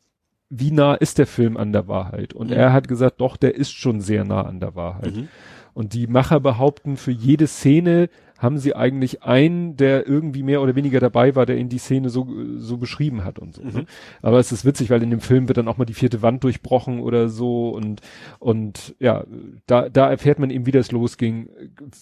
wie 0.50 0.72
nah 0.72 0.96
ist 0.96 1.20
der 1.20 1.28
Film 1.28 1.58
an 1.58 1.72
der 1.72 1.88
Wahrheit? 1.88 2.34
Und 2.34 2.48
mhm. 2.48 2.54
er 2.54 2.74
hat 2.74 2.88
gesagt, 2.88 3.22
doch, 3.22 3.38
der 3.38 3.56
ist 3.56 3.72
schon 3.72 4.02
sehr 4.02 4.26
nah 4.26 4.42
an 4.42 4.60
der 4.60 4.76
Wahrheit. 4.76 5.16
Mhm. 5.16 5.28
Und 5.74 5.94
die 5.94 6.08
Macher 6.08 6.40
behaupten, 6.40 6.98
für 6.98 7.12
jede 7.12 7.48
Szene 7.48 8.10
haben 8.40 8.58
sie 8.58 8.76
eigentlich 8.76 9.22
einen, 9.24 9.76
der 9.76 10.08
irgendwie 10.08 10.44
mehr 10.44 10.62
oder 10.62 10.76
weniger 10.76 11.00
dabei 11.00 11.36
war, 11.36 11.46
der 11.46 11.58
in 11.58 11.70
die 11.70 11.78
Szene 11.78 12.10
so, 12.10 12.28
so 12.58 12.78
beschrieben 12.78 13.26
hat 13.26 13.38
und 13.38 13.54
so. 13.54 13.62
Ne? 13.62 13.82
Mhm. 13.82 13.86
Aber 14.22 14.40
es 14.40 14.52
ist 14.52 14.66
witzig, 14.66 14.90
weil 14.90 15.04
in 15.04 15.10
dem 15.10 15.20
Film 15.20 15.48
wird 15.48 15.58
dann 15.58 15.68
auch 15.68 15.78
mal 15.78 15.86
die 15.86 15.94
vierte 15.94 16.22
Wand 16.22 16.44
durchbrochen 16.44 17.02
oder 17.02 17.28
so 17.30 17.70
und, 17.70 18.02
und 18.40 18.96
ja, 19.00 19.26
da, 19.68 19.90
da 19.90 20.10
erfährt 20.10 20.40
man 20.40 20.50
eben, 20.50 20.66
wie 20.66 20.72
das 20.72 20.92
losging, 20.92 21.50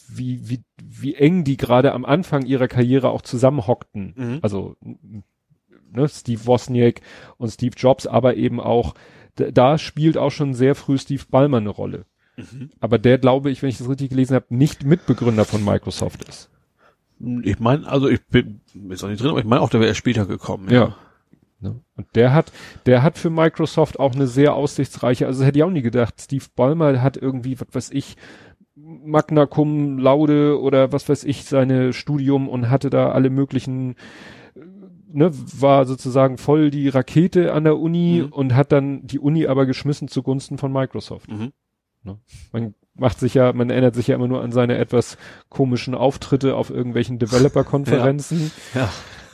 wie, 0.07 0.47
wie, 0.47 0.59
wie 0.81 1.15
eng 1.15 1.43
die 1.43 1.57
gerade 1.57 1.91
am 1.91 2.05
Anfang 2.05 2.45
ihrer 2.45 2.67
Karriere 2.67 3.09
auch 3.09 3.23
zusammenhockten. 3.23 4.13
Mhm. 4.15 4.39
Also, 4.43 4.75
ne, 5.91 6.07
Steve 6.07 6.45
Wozniak 6.45 7.01
und 7.37 7.49
Steve 7.49 7.75
Jobs, 7.75 8.05
aber 8.05 8.35
eben 8.35 8.59
auch, 8.59 8.93
da 9.35 9.77
spielt 9.77 10.17
auch 10.17 10.31
schon 10.31 10.53
sehr 10.53 10.75
früh 10.75 10.97
Steve 10.97 11.23
Ballmer 11.29 11.57
eine 11.57 11.69
Rolle. 11.69 12.05
Mhm. 12.37 12.69
Aber 12.79 12.97
der, 12.97 13.17
glaube 13.17 13.51
ich, 13.51 13.61
wenn 13.61 13.69
ich 13.69 13.77
das 13.77 13.89
richtig 13.89 14.09
gelesen 14.09 14.35
habe, 14.35 14.45
nicht 14.49 14.85
Mitbegründer 14.85 15.45
von 15.45 15.63
Microsoft 15.63 16.23
ist. 16.23 16.49
Ich 17.41 17.59
meine, 17.59 17.87
also 17.87 18.07
ich 18.07 18.25
bin 18.27 18.61
ist 18.89 19.03
auch 19.03 19.09
nicht 19.09 19.21
drin, 19.21 19.31
aber 19.31 19.39
ich 19.39 19.45
meine 19.45 19.61
auch, 19.61 19.69
der 19.69 19.79
wäre 19.79 19.87
erst 19.87 19.97
später 19.97 20.27
gekommen. 20.27 20.69
Ja. 20.69 20.95
ja. 21.61 21.75
Und 21.95 22.07
der 22.13 22.33
hat, 22.33 22.51
der 22.85 23.01
hat 23.01 23.17
für 23.17 23.31
Microsoft 23.31 23.99
auch 23.99 24.13
eine 24.13 24.27
sehr 24.27 24.53
aussichtsreiche, 24.53 25.25
also 25.25 25.43
hätte 25.43 25.57
ich 25.57 25.63
auch 25.63 25.71
nie 25.71 25.81
gedacht. 25.81 26.13
Steve 26.21 26.45
Ballmer 26.55 27.01
hat 27.01 27.17
irgendwie, 27.17 27.59
was 27.59 27.67
weiß 27.71 27.91
ich, 27.91 28.17
Magna 28.75 29.47
Cum 29.47 29.97
Laude 29.97 30.61
oder 30.61 30.91
was 30.91 31.09
weiß 31.09 31.23
ich, 31.23 31.45
seine 31.45 31.91
Studium 31.91 32.47
und 32.47 32.69
hatte 32.69 32.91
da 32.91 33.11
alle 33.11 33.31
möglichen 33.31 33.95
ne, 35.11 35.31
war 35.59 35.85
sozusagen 35.85 36.37
voll 36.37 36.69
die 36.69 36.89
Rakete 36.89 37.53
an 37.53 37.63
der 37.63 37.77
Uni 37.77 38.23
mhm. 38.23 38.33
und 38.33 38.55
hat 38.55 38.71
dann 38.71 39.05
die 39.07 39.19
Uni 39.19 39.47
aber 39.47 39.65
geschmissen 39.65 40.07
zugunsten 40.07 40.57
von 40.57 40.71
Microsoft. 40.71 41.31
Mhm. 41.31 41.51
Ne? 42.07 42.17
Man 42.51 42.73
macht 42.95 43.19
sich 43.19 43.35
ja, 43.35 43.53
man 43.53 43.69
erinnert 43.69 43.93
sich 43.93 44.07
ja 44.07 44.15
immer 44.15 44.27
nur 44.27 44.41
an 44.41 44.51
seine 44.51 44.77
etwas 44.77 45.17
komischen 45.49 45.93
Auftritte 45.93 46.55
auf 46.55 46.69
irgendwelchen 46.69 47.19
Developer-Konferenzen. 47.19 48.51
ja. 48.73 48.81
ja. 48.81 48.89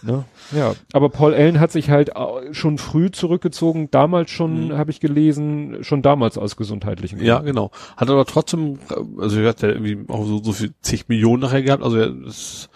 Ne? 0.06 0.26
Ja, 0.52 0.74
aber 0.92 1.08
Paul 1.08 1.34
Allen 1.34 1.62
hat 1.62 1.72
sich 1.72 1.90
halt 1.90 2.12
schon 2.52 2.78
früh 2.78 3.10
zurückgezogen, 3.10 3.90
damals 3.90 4.32
schon, 4.32 4.68
mhm. 4.68 4.78
habe 4.78 4.92
ich 4.92 5.00
gelesen, 5.00 5.78
schon 5.82 6.02
damals 6.02 6.38
aus 6.38 6.58
gesundheitlichen 6.58 7.20
Gründen. 7.20 7.30
Ja, 7.30 7.40
genau. 7.40 7.72
Hat 7.96 8.10
aber 8.10 8.26
trotzdem, 8.26 8.80
also 9.18 9.40
er 9.40 9.48
hat 9.48 9.62
ja 9.62 9.70
irgendwie 9.70 10.00
auch 10.10 10.26
so, 10.26 10.44
so 10.44 10.52
viel 10.52 10.74
zig 10.82 11.08
Millionen 11.08 11.42
nachher 11.42 11.62
gehabt, 11.62 11.84
also 11.84 11.98
er 11.98 12.14
ist 12.26 12.70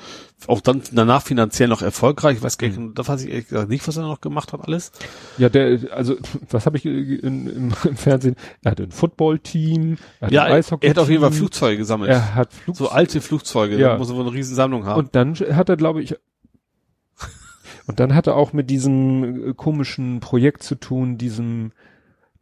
auch 0.45 0.61
dann 0.61 0.83
danach 0.91 1.23
finanziell 1.23 1.67
noch 1.67 1.81
erfolgreich. 1.81 2.37
Ich 2.37 2.43
weiß 2.43 2.57
gar 2.57 2.67
nicht, 2.67 2.79
mhm. 2.79 2.93
da 2.93 3.07
weiß 3.07 3.23
ich 3.23 3.29
ehrlich 3.29 3.47
gesagt 3.47 3.69
nicht, 3.69 3.87
was 3.87 3.97
er 3.97 4.03
noch 4.03 4.21
gemacht 4.21 4.53
hat 4.53 4.61
alles. 4.61 4.91
Ja, 5.37 5.49
der, 5.49 5.79
also 5.91 6.15
was 6.49 6.65
habe 6.67 6.77
ich 6.77 6.85
in, 6.85 7.19
im, 7.47 7.73
im, 7.83 7.97
Fernsehen? 7.97 8.35
Er 8.63 8.71
hatte 8.71 8.83
ein 8.83 8.91
Footballteam, 8.91 9.97
er 10.19 10.27
hat 10.27 10.31
ja, 10.31 10.43
ein 10.43 10.53
Eishockey. 10.53 10.85
Er 10.85 10.91
hat 10.91 10.99
auf 10.99 11.09
jeden 11.09 11.21
Fall 11.21 11.31
Flugzeuge 11.31 11.77
gesammelt. 11.77 12.11
Er 12.11 12.35
hat 12.35 12.53
Flug 12.53 12.75
so 12.75 12.89
alte 12.89 13.19
Flugzeuge, 13.19 13.77
ja. 13.77 13.89
da 13.89 13.97
muss 13.97 14.09
er 14.09 14.15
wohl 14.15 14.27
eine 14.27 14.33
riesen 14.33 14.55
Sammlung 14.55 14.85
haben. 14.85 14.99
Und 14.99 15.15
dann 15.15 15.35
hat 15.35 15.69
er, 15.69 15.77
glaube 15.77 16.03
ich, 16.03 16.15
und 17.87 17.99
dann 17.99 18.13
hat 18.13 18.27
er 18.27 18.35
auch 18.35 18.53
mit 18.53 18.69
diesem 18.69 19.49
äh, 19.49 19.53
komischen 19.55 20.19
Projekt 20.19 20.61
zu 20.61 20.75
tun, 20.75 21.17
diesem, 21.17 21.71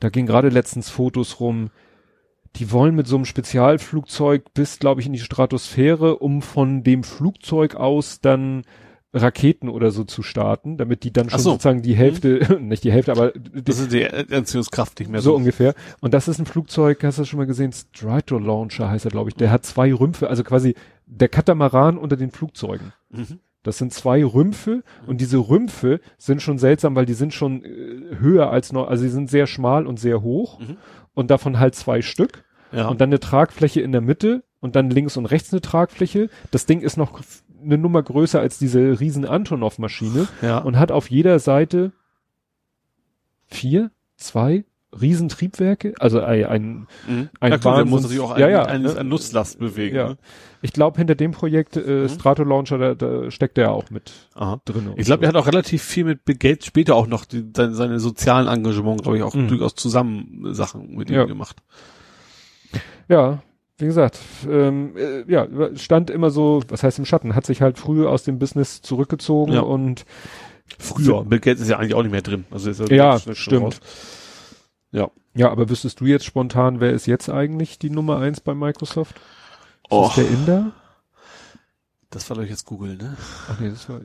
da 0.01 0.09
ging 0.09 0.25
gerade 0.25 0.49
letztens 0.49 0.89
Fotos 0.89 1.39
rum, 1.39 1.71
die 2.55 2.71
wollen 2.71 2.95
mit 2.95 3.07
so 3.07 3.15
einem 3.15 3.25
Spezialflugzeug 3.25 4.53
bis, 4.53 4.79
glaube 4.79 5.01
ich, 5.01 5.07
in 5.07 5.13
die 5.13 5.19
Stratosphäre, 5.19 6.17
um 6.17 6.41
von 6.41 6.83
dem 6.83 7.03
Flugzeug 7.03 7.75
aus 7.75 8.21
dann 8.21 8.63
Raketen 9.15 9.69
oder 9.69 9.91
so 9.91 10.03
zu 10.03 10.23
starten, 10.23 10.77
damit 10.77 11.03
die 11.03 11.13
dann 11.13 11.29
schon 11.29 11.39
so. 11.39 11.51
sozusagen 11.51 11.81
die 11.81 11.95
Hälfte, 11.95 12.59
mhm. 12.59 12.67
nicht 12.67 12.83
die 12.83 12.91
Hälfte, 12.91 13.13
aber 13.13 13.31
die, 13.31 13.63
das 13.63 13.79
ist 13.79 13.93
die 13.93 14.05
Anziehungskraft 14.05 14.99
nicht 14.99 15.09
mehr 15.09 15.21
so. 15.21 15.31
So 15.31 15.35
ungefähr. 15.37 15.73
Und 16.01 16.13
das 16.13 16.27
ist 16.27 16.39
ein 16.39 16.45
Flugzeug, 16.45 17.01
hast 17.03 17.19
du 17.19 17.25
schon 17.25 17.39
mal 17.39 17.45
gesehen, 17.45 17.71
Strato 17.71 18.37
Launcher 18.37 18.89
heißt 18.89 19.05
er, 19.05 19.11
glaube 19.11 19.29
ich. 19.29 19.35
Der 19.35 19.51
hat 19.51 19.65
zwei 19.65 19.93
Rümpfe, 19.93 20.29
also 20.29 20.43
quasi 20.43 20.75
der 21.05 21.29
Katamaran 21.29 21.97
unter 21.97 22.17
den 22.17 22.31
Flugzeugen. 22.31 22.91
Mhm. 23.09 23.39
Das 23.63 23.79
sind 23.79 23.93
zwei 23.93 24.23
Rümpfe 24.23 24.83
und 25.07 25.21
diese 25.21 25.37
Rümpfe 25.37 25.99
sind 26.17 26.41
schon 26.41 26.59
seltsam, 26.59 26.95
weil 26.95 27.07
die 27.07 27.15
sind 27.15 27.33
schon 27.33 27.63
äh, 27.63 28.17
höher 28.19 28.51
als 28.51 28.71
noch, 28.71 28.87
also 28.87 29.03
sie 29.03 29.09
sind 29.09 29.29
sehr 29.29 29.47
schmal 29.47 29.87
und 29.87 29.99
sehr 29.99 30.21
hoch 30.21 30.59
mhm. 30.59 30.77
und 31.15 31.31
davon 31.31 31.59
halt 31.59 31.73
zwei 31.73 32.01
Stück. 32.01 32.44
Ja. 32.75 32.87
Und 32.89 33.01
dann 33.01 33.09
eine 33.09 33.19
Tragfläche 33.19 33.81
in 33.81 33.91
der 33.91 34.01
Mitte 34.01 34.43
und 34.59 34.75
dann 34.75 34.89
links 34.89 35.17
und 35.17 35.25
rechts 35.25 35.51
eine 35.53 35.61
Tragfläche. 35.61 36.29
Das 36.51 36.65
Ding 36.65 36.81
ist 36.81 36.97
noch 36.97 37.21
eine 37.63 37.77
Nummer 37.77 38.03
größer 38.03 38.39
als 38.39 38.59
diese 38.59 38.99
riesen 38.99 39.25
Antonov-Maschine 39.25 40.27
ja. 40.41 40.57
und 40.59 40.77
hat 40.77 40.91
auf 40.91 41.09
jeder 41.09 41.39
Seite 41.39 41.93
vier, 43.47 43.91
zwei 44.17 44.65
Riesentriebwerke, 44.99 45.93
also 45.99 46.21
ein, 46.21 46.45
ein, 46.45 46.87
mhm. 47.07 47.29
ein 47.39 47.51
ja, 47.51 47.63
Wahnsinns, 47.63 47.89
muss 47.89 48.01
natürlich 48.03 48.23
auch 48.23 48.37
ja, 48.37 48.47
ja, 48.47 48.65
ein, 48.65 48.85
ein, 48.85 48.97
ein 48.97 49.07
Nutzlast 49.07 49.59
bewegen. 49.59 49.95
Ja. 49.95 50.09
Ne? 50.09 50.17
Ich 50.61 50.73
glaube, 50.73 50.97
hinter 50.97 51.15
dem 51.15 51.31
Projekt 51.31 51.75
äh, 51.75 52.03
mhm. 52.03 52.09
Strato 52.09 52.43
Launcher, 52.43 52.77
da, 52.77 52.95
da 52.95 53.29
steckt 53.29 53.57
er 53.57 53.71
auch 53.71 53.89
mit 53.89 54.13
Aha. 54.35 54.61
drin. 54.65 54.93
Ich 54.95 55.05
glaube, 55.05 55.25
so. 55.25 55.25
er 55.25 55.27
hat 55.29 55.35
auch 55.35 55.47
relativ 55.47 55.83
viel 55.83 56.05
mit 56.05 56.23
Bill 56.25 56.37
Gates 56.37 56.65
später 56.65 56.95
auch 56.95 57.07
noch 57.07 57.25
die, 57.25 57.45
seine, 57.55 57.73
seine 57.73 57.99
sozialen 57.99 58.47
Engagements, 58.47 59.03
glaube 59.03 59.17
ich, 59.17 59.23
auch 59.23 59.35
mhm. 59.35 59.47
durchaus 59.47 59.75
zusammen 59.75 60.53
Sachen 60.53 60.95
mit 60.95 61.09
ihm 61.09 61.15
ja. 61.15 61.25
gemacht. 61.25 61.57
Ja, 63.07 63.41
wie 63.77 63.85
gesagt, 63.85 64.19
ähm, 64.49 64.95
äh, 64.95 65.29
ja, 65.29 65.47
stand 65.75 66.09
immer 66.09 66.29
so, 66.29 66.61
was 66.69 66.83
heißt 66.83 66.99
im 66.99 67.05
Schatten, 67.05 67.35
hat 67.35 67.45
sich 67.45 67.61
halt 67.61 67.77
früh 67.77 68.07
aus 68.07 68.23
dem 68.23 68.39
Business 68.39 68.81
zurückgezogen 68.81 69.53
ja. 69.53 69.61
und 69.61 70.05
früher. 70.79 71.25
Bill 71.25 71.39
Gates 71.39 71.61
ist 71.61 71.69
ja 71.69 71.77
eigentlich 71.77 71.93
auch 71.93 72.03
nicht 72.03 72.11
mehr 72.11 72.21
drin. 72.21 72.45
Also 72.51 72.69
ist 72.69 72.79
er 72.79 72.91
ja, 72.91 73.19
stimmt. 73.19 73.63
Raus. 73.63 73.79
Ja. 74.91 75.11
Ja, 75.33 75.51
aber 75.51 75.69
wüsstest 75.69 75.99
du 75.99 76.05
jetzt 76.05 76.23
spontan, 76.23 76.79
wer 76.79 76.93
ist 76.93 77.05
jetzt 77.05 77.29
eigentlich 77.29 77.77
die 77.77 77.89
Nummer 77.89 78.19
eins 78.19 78.39
bei 78.39 78.53
Microsoft? 78.53 79.17
Ist 79.17 79.23
oh. 79.89 80.05
das 80.05 80.15
der 80.15 80.29
Inder? 80.29 80.71
Das 82.09 82.29
war 82.29 82.37
doch 82.37 82.45
jetzt 82.45 82.65
Google, 82.65 82.95
ne? 82.95 83.17
Ach 83.49 83.59
nee, 83.59 83.69
das 83.69 83.89
war. 83.89 83.99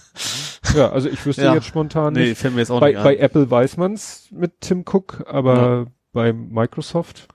ja, 0.74 0.90
also 0.90 1.10
ich 1.10 1.24
wüsste 1.26 1.44
ja. 1.44 1.54
jetzt 1.54 1.66
spontan 1.66 2.14
nicht. 2.14 2.28
Nee, 2.28 2.34
fällt 2.34 2.54
mir 2.54 2.60
jetzt 2.60 2.70
auch 2.70 2.80
bei, 2.80 2.88
nicht 2.88 2.96
an. 2.96 3.04
Bei 3.04 3.16
Apple 3.18 3.50
weiß 3.50 3.76
man's 3.76 4.28
mit 4.30 4.62
Tim 4.62 4.84
Cook, 4.90 5.22
aber 5.28 5.54
ja. 5.54 5.86
bei 6.14 6.32
Microsoft? 6.32 7.28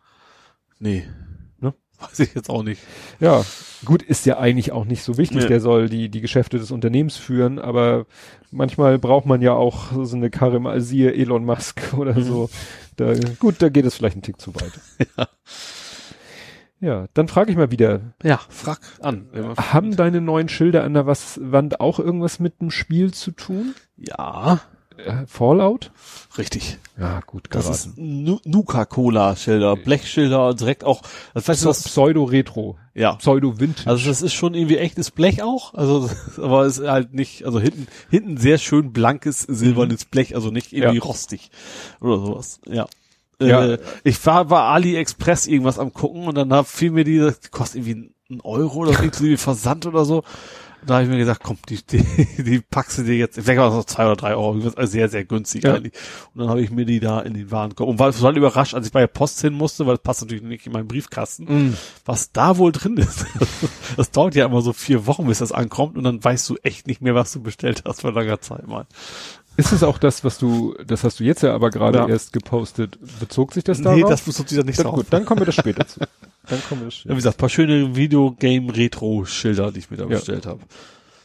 Nee. 0.79 1.03
Ne? 1.59 1.73
Weiß 1.99 2.19
ich 2.19 2.35
jetzt 2.35 2.49
auch 2.49 2.63
nicht. 2.63 2.81
Ja, 3.19 3.43
gut, 3.85 4.03
ist 4.03 4.25
ja 4.25 4.37
eigentlich 4.37 4.71
auch 4.71 4.85
nicht 4.85 5.03
so 5.03 5.17
wichtig. 5.17 5.43
Nee. 5.43 5.47
Der 5.47 5.59
soll 5.59 5.89
die, 5.89 6.09
die 6.09 6.21
Geschäfte 6.21 6.57
des 6.59 6.71
Unternehmens 6.71 7.17
führen, 7.17 7.59
aber 7.59 8.05
manchmal 8.51 8.99
braucht 8.99 9.25
man 9.25 9.41
ja 9.41 9.53
auch 9.53 10.05
so 10.05 10.15
eine 10.15 10.29
mal 10.59 10.81
siehe 10.81 11.13
Elon 11.13 11.45
Musk 11.45 11.93
oder 11.97 12.15
mhm. 12.15 12.23
so. 12.23 12.49
Da, 12.95 13.13
gut, 13.39 13.55
da 13.59 13.69
geht 13.69 13.85
es 13.85 13.95
vielleicht 13.95 14.15
einen 14.15 14.23
Tick 14.23 14.39
zu 14.39 14.55
weit. 14.55 14.73
ja. 15.17 15.27
Ja, 16.79 17.07
dann 17.15 17.27
frage 17.27 17.49
ich 17.49 17.57
mal 17.57 17.71
wieder. 17.71 18.13
Ja, 18.21 18.39
frag 18.49 18.79
an. 19.01 19.27
Haben 19.57 19.95
deine 19.95 20.21
neuen 20.21 20.47
Schilder 20.47 20.83
an 20.83 20.93
der 20.93 21.07
Wand 21.07 21.79
auch 21.79 21.99
irgendwas 21.99 22.39
mit 22.39 22.61
dem 22.61 22.69
Spiel 22.69 23.11
zu 23.13 23.31
tun? 23.31 23.73
Ja. 23.95 24.61
Äh, 24.97 25.25
Fallout? 25.27 25.91
Richtig. 26.37 26.77
Ja, 26.99 27.19
gut 27.25 27.49
geraten. 27.49 27.67
Das 27.69 27.85
ist 27.85 27.97
Nuka-Cola-Schilder, 28.45 29.75
Blechschilder, 29.75 30.53
direkt 30.55 30.83
auch, 30.83 31.03
das 31.33 31.47
weißt 31.47 31.65
du 31.65 31.69
was? 31.69 31.83
Pseudo-Retro. 31.83 32.77
Ja. 32.95 33.15
Pseudo-Vintage. 33.15 33.87
Also 33.87 34.09
das 34.09 34.21
ist 34.23 34.33
schon 34.33 34.55
irgendwie 34.55 34.77
echtes 34.77 35.11
Blech 35.11 35.43
auch, 35.43 35.75
also, 35.75 36.09
aber 36.37 36.65
es 36.65 36.79
ist 36.79 36.87
halt 36.87 37.13
nicht, 37.13 37.45
also 37.45 37.59
hinten, 37.59 37.87
hinten 38.09 38.37
sehr 38.37 38.57
schön 38.57 38.91
blankes, 38.91 39.41
silbernes 39.41 40.05
mhm. 40.05 40.09
Blech, 40.09 40.35
also 40.35 40.49
nicht 40.49 40.73
irgendwie 40.73 40.97
ja. 40.97 41.03
rostig 41.03 41.51
oder 42.01 42.17
sowas, 42.17 42.59
ja. 42.67 42.87
Ja. 43.39 43.65
Äh, 43.65 43.79
ich 44.03 44.25
war 44.25 44.45
bei 44.45 44.59
AliExpress 44.59 45.45
irgendwas 45.47 45.77
am 45.77 45.93
gucken 45.93 46.27
und 46.27 46.35
dann 46.35 46.51
hab, 46.51 46.67
fiel 46.67 46.91
mir 46.91 47.03
die, 47.03 47.19
die 47.19 47.49
kostet 47.49 47.85
irgendwie 47.85 48.11
ein 48.31 48.41
Euro 48.41 48.79
oder 48.79 48.91
irgendwie 49.03 49.37
Versand 49.37 49.85
oder 49.85 50.05
so. 50.05 50.23
Da 50.85 50.95
habe 50.95 51.03
ich 51.03 51.09
mir 51.09 51.17
gesagt, 51.17 51.41
komm, 51.43 51.57
die, 51.67 51.79
die, 51.85 52.03
die 52.43 52.59
packst 52.61 52.99
du 52.99 53.03
dir 53.03 53.15
jetzt, 53.17 53.35
vielleicht 53.35 53.59
war 53.59 53.69
es 53.69 53.73
noch 53.75 53.85
zwei 53.85 54.05
oder 54.05 54.15
drei 54.15 54.35
Euro, 54.35 54.55
ist 54.57 54.91
sehr, 54.91 55.09
sehr 55.09 55.25
günstig 55.25 55.63
Ja. 55.63 55.73
eigentlich. 55.73 55.93
Und 56.33 56.41
dann 56.41 56.49
habe 56.49 56.61
ich 56.61 56.69
mir 56.71 56.85
die 56.85 56.99
da 56.99 57.19
in 57.19 57.33
den 57.33 57.51
Waren 57.51 57.69
gekommen. 57.71 57.91
Und 57.91 57.99
war 57.99 58.11
total 58.13 58.37
überrascht, 58.37 58.73
als 58.73 58.85
ich 58.87 58.93
bei 58.93 59.01
der 59.01 59.07
Post 59.07 59.41
hin 59.41 59.53
musste, 59.53 59.85
weil 59.85 59.95
das 59.95 60.03
passt 60.03 60.21
natürlich 60.21 60.43
nicht 60.43 60.65
in 60.67 60.71
meinen 60.73 60.87
Briefkasten, 60.87 61.45
Mhm. 61.45 61.77
was 62.05 62.31
da 62.31 62.57
wohl 62.57 62.71
drin 62.71 62.97
ist. 62.97 63.25
Das 63.97 64.11
dauert 64.11 64.35
ja 64.35 64.45
immer 64.45 64.61
so 64.61 64.73
vier 64.73 65.07
Wochen, 65.07 65.25
bis 65.25 65.39
das 65.39 65.51
ankommt 65.51 65.97
und 65.97 66.03
dann 66.03 66.23
weißt 66.23 66.47
du 66.49 66.57
echt 66.61 66.85
nicht 66.87 67.01
mehr, 67.01 67.15
was 67.15 67.31
du 67.31 67.41
bestellt 67.41 67.83
hast 67.85 68.01
vor 68.01 68.11
langer 68.13 68.39
Zeit 68.41 68.67
mal. 68.67 68.85
Ist 69.57 69.71
es 69.73 69.83
auch 69.83 69.97
das, 69.97 70.23
was 70.23 70.37
du, 70.37 70.75
das 70.85 71.03
hast 71.03 71.19
du 71.19 71.23
jetzt 71.23 71.41
ja 71.43 71.53
aber 71.53 71.69
gerade 71.71 71.97
Ja. 71.99 72.07
erst 72.07 72.31
gepostet. 72.31 72.97
Bezog 73.19 73.53
sich 73.53 73.63
das 73.63 73.81
darauf? 73.81 73.97
Nee, 73.99 74.05
das 74.07 74.25
muss 74.27 74.37
dieser 74.45 74.63
nicht 74.63 74.77
dann, 74.79 74.85
drauf. 74.85 74.95
gut, 74.95 75.07
dann 75.09 75.25
kommen 75.25 75.41
wir 75.41 75.45
das 75.45 75.55
später 75.55 75.85
zu. 75.87 75.99
Dann 76.49 76.61
kommen 76.69 76.81
wir 76.81 76.85
das 76.85 76.93
Ja, 76.95 76.99
später. 77.01 77.11
wie 77.13 77.15
gesagt, 77.17 77.37
paar 77.39 77.49
schöne 77.49 77.95
Videogame-Retro-Schilder, 77.97 79.71
die 79.73 79.79
ich 79.79 79.91
mir 79.91 79.97
da 79.97 80.03
Ja. 80.03 80.09
bestellt 80.11 80.45
habe. 80.45 80.61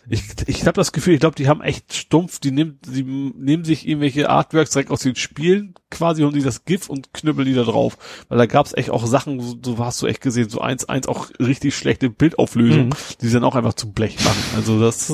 Ich, 0.08 0.24
ich 0.48 0.62
habe 0.62 0.72
das 0.72 0.90
Gefühl, 0.90 1.14
ich 1.14 1.20
glaube, 1.20 1.36
die 1.36 1.46
haben 1.46 1.60
echt 1.60 1.94
stumpf, 1.94 2.40
die 2.40 2.50
nehmen, 2.50 2.80
die 2.84 3.04
nehmen 3.04 3.64
sich 3.64 3.86
irgendwelche 3.86 4.28
Artworks 4.30 4.70
direkt 4.72 4.90
aus 4.90 4.98
den 5.02 5.14
Spielen 5.14 5.74
quasi 5.92 6.24
und 6.24 6.34
die 6.34 6.42
das 6.42 6.64
GIF 6.64 6.88
und 6.90 7.14
knüppeln 7.14 7.46
die 7.46 7.54
da 7.54 7.62
drauf. 7.62 7.96
Weil 8.28 8.38
da 8.38 8.46
gab's 8.46 8.72
echt 8.74 8.90
auch 8.90 9.06
Sachen, 9.06 9.38
so, 9.38 9.56
so 9.62 9.78
hast 9.78 10.02
du 10.02 10.06
echt 10.08 10.20
gesehen, 10.20 10.48
so 10.48 10.60
eins, 10.60 10.88
eins 10.88 11.06
auch 11.06 11.28
richtig 11.38 11.76
schlechte 11.76 12.10
Bildauflösung, 12.10 12.86
Mhm. 12.88 12.94
die 13.20 13.28
sie 13.28 13.34
dann 13.34 13.44
auch 13.44 13.54
einfach 13.54 13.74
zu 13.74 13.92
Blech 13.92 14.16
machen. 14.24 14.42
Also 14.56 14.80
das, 14.80 15.12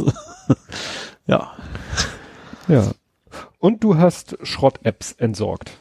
ja. 1.27 1.53
Ja. 2.67 2.93
Und 3.59 3.83
du 3.85 3.97
hast 3.97 4.37
Schrott-Apps 4.43 5.13
entsorgt. 5.13 5.79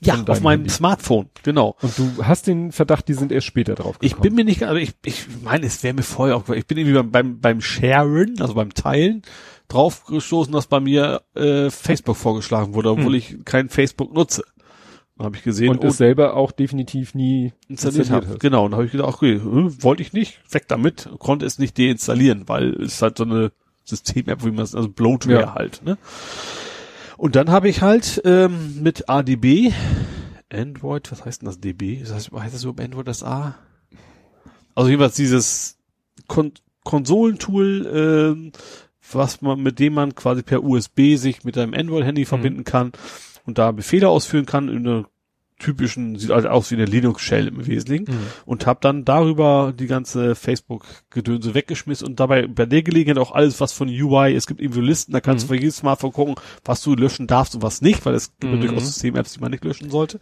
Ja, 0.00 0.22
auf 0.26 0.40
meinem 0.42 0.60
Handy. 0.60 0.70
Smartphone, 0.70 1.30
genau. 1.42 1.76
Und 1.80 1.96
du 1.98 2.24
hast 2.24 2.46
den 2.46 2.72
Verdacht, 2.72 3.08
die 3.08 3.14
sind 3.14 3.32
erst 3.32 3.46
später 3.46 3.74
drauf 3.74 3.96
Ich 4.00 4.10
gekommen. 4.12 4.22
bin 4.22 4.34
mir 4.34 4.44
nicht, 4.44 4.62
also 4.64 4.76
ich, 4.76 4.92
ich 5.04 5.26
meine, 5.42 5.64
es 5.66 5.82
wäre 5.82 5.94
mir 5.94 6.02
vorher 6.02 6.36
auch, 6.36 6.46
ich 6.50 6.66
bin 6.66 6.76
irgendwie 6.76 6.94
beim, 6.96 7.10
beim, 7.10 7.40
beim 7.40 7.60
Sharen, 7.62 8.34
also 8.40 8.54
beim 8.54 8.74
Teilen, 8.74 9.22
drauf 9.68 10.04
gestoßen, 10.04 10.52
dass 10.52 10.66
bei 10.66 10.80
mir 10.80 11.22
äh, 11.34 11.70
Facebook 11.70 12.16
vorgeschlagen 12.16 12.74
wurde, 12.74 12.90
obwohl 12.90 13.06
Hm. 13.06 13.14
ich 13.14 13.36
kein 13.46 13.70
Facebook 13.70 14.12
nutze. 14.12 14.44
Habe 15.18 15.36
ich 15.36 15.44
gesehen, 15.44 15.70
und 15.70 15.84
es 15.84 15.96
selber 15.96 16.34
auch 16.34 16.50
definitiv 16.50 17.14
nie 17.14 17.52
installiert 17.68 18.10
habe. 18.10 18.36
Genau, 18.40 18.64
und 18.66 18.74
habe 18.74 18.84
ich 18.84 18.92
gedacht, 18.92 19.14
okay, 19.14 19.36
hm, 19.40 19.80
wollte 19.82 20.02
ich 20.02 20.12
nicht, 20.12 20.40
weg 20.52 20.64
damit, 20.68 21.08
konnte 21.18 21.46
es 21.46 21.58
nicht 21.58 21.78
deinstallieren, 21.78 22.42
weil 22.48 22.74
es 22.82 23.00
halt 23.00 23.16
so 23.16 23.24
eine 23.24 23.52
System-App, 23.84 24.44
wie 24.44 24.50
man 24.50 24.64
es, 24.64 24.74
also 24.74 24.88
Bloatware 24.88 25.40
Ja. 25.40 25.54
halt, 25.54 25.82
ne? 25.84 25.98
Und 27.16 27.36
dann 27.36 27.50
habe 27.50 27.68
ich 27.68 27.80
halt 27.80 28.20
ähm, 28.24 28.82
mit 28.82 29.08
ADB, 29.08 29.72
Android, 30.52 31.10
was 31.10 31.24
heißt 31.24 31.42
denn 31.42 31.46
das 31.46 31.60
DB? 31.60 32.00
Das 32.00 32.12
heißt, 32.12 32.32
heißt 32.32 32.54
das 32.54 32.62
überhaupt 32.62 32.80
Android 32.80 33.08
das 33.08 33.22
A? 33.22 33.54
Also 34.74 34.90
jedenfalls 34.90 35.14
dieses 35.14 35.78
Kon 36.28 36.52
Konsolentool, 36.84 37.90
ähm, 37.94 38.52
was 39.10 39.40
man, 39.40 39.62
mit 39.62 39.78
dem 39.78 39.94
man 39.94 40.14
quasi 40.14 40.42
per 40.42 40.62
USB 40.62 41.16
sich 41.16 41.44
mit 41.44 41.56
einem 41.56 41.72
Android-Handy 41.72 42.24
verbinden 42.26 42.64
kann 42.64 42.92
und 43.46 43.56
da 43.58 43.72
Befehle 43.72 44.08
ausführen 44.08 44.44
kann 44.46 44.68
in 44.68 44.86
einer 44.86 45.06
typischen, 45.58 46.18
sieht 46.18 46.30
halt 46.30 46.46
aus 46.46 46.70
wie 46.70 46.74
eine 46.74 46.84
Linux-Shell 46.84 47.48
im 47.48 47.66
Wesentlichen 47.66 48.06
Mhm. 48.08 48.26
und 48.44 48.66
habe 48.66 48.80
dann 48.82 49.04
darüber 49.04 49.72
die 49.78 49.86
ganze 49.86 50.34
Facebook-Gedönse 50.34 51.54
weggeschmissen 51.54 52.06
und 52.08 52.18
dabei 52.20 52.46
bei 52.46 52.66
der 52.66 52.82
Gelegenheit 52.82 53.18
auch 53.22 53.32
alles, 53.32 53.60
was 53.60 53.72
von 53.72 53.88
UI, 53.88 54.34
es 54.34 54.46
gibt 54.46 54.60
irgendwie 54.60 54.80
Listen, 54.80 55.12
da 55.12 55.20
kannst 55.20 55.44
Mhm. 55.44 55.48
du 55.48 55.54
für 55.54 55.60
jedes 55.60 55.76
Smartphone 55.76 56.12
gucken, 56.12 56.34
was 56.64 56.82
du 56.82 56.94
löschen 56.94 57.26
darfst 57.26 57.54
und 57.54 57.62
was 57.62 57.82
nicht, 57.82 58.04
weil 58.04 58.14
es 58.14 58.32
gibt 58.38 58.52
Mhm. 58.52 58.60
durchaus 58.60 58.86
System-Apps, 58.86 59.34
die 59.34 59.40
man 59.40 59.52
nicht 59.52 59.64
löschen 59.64 59.90
sollte. 59.90 60.18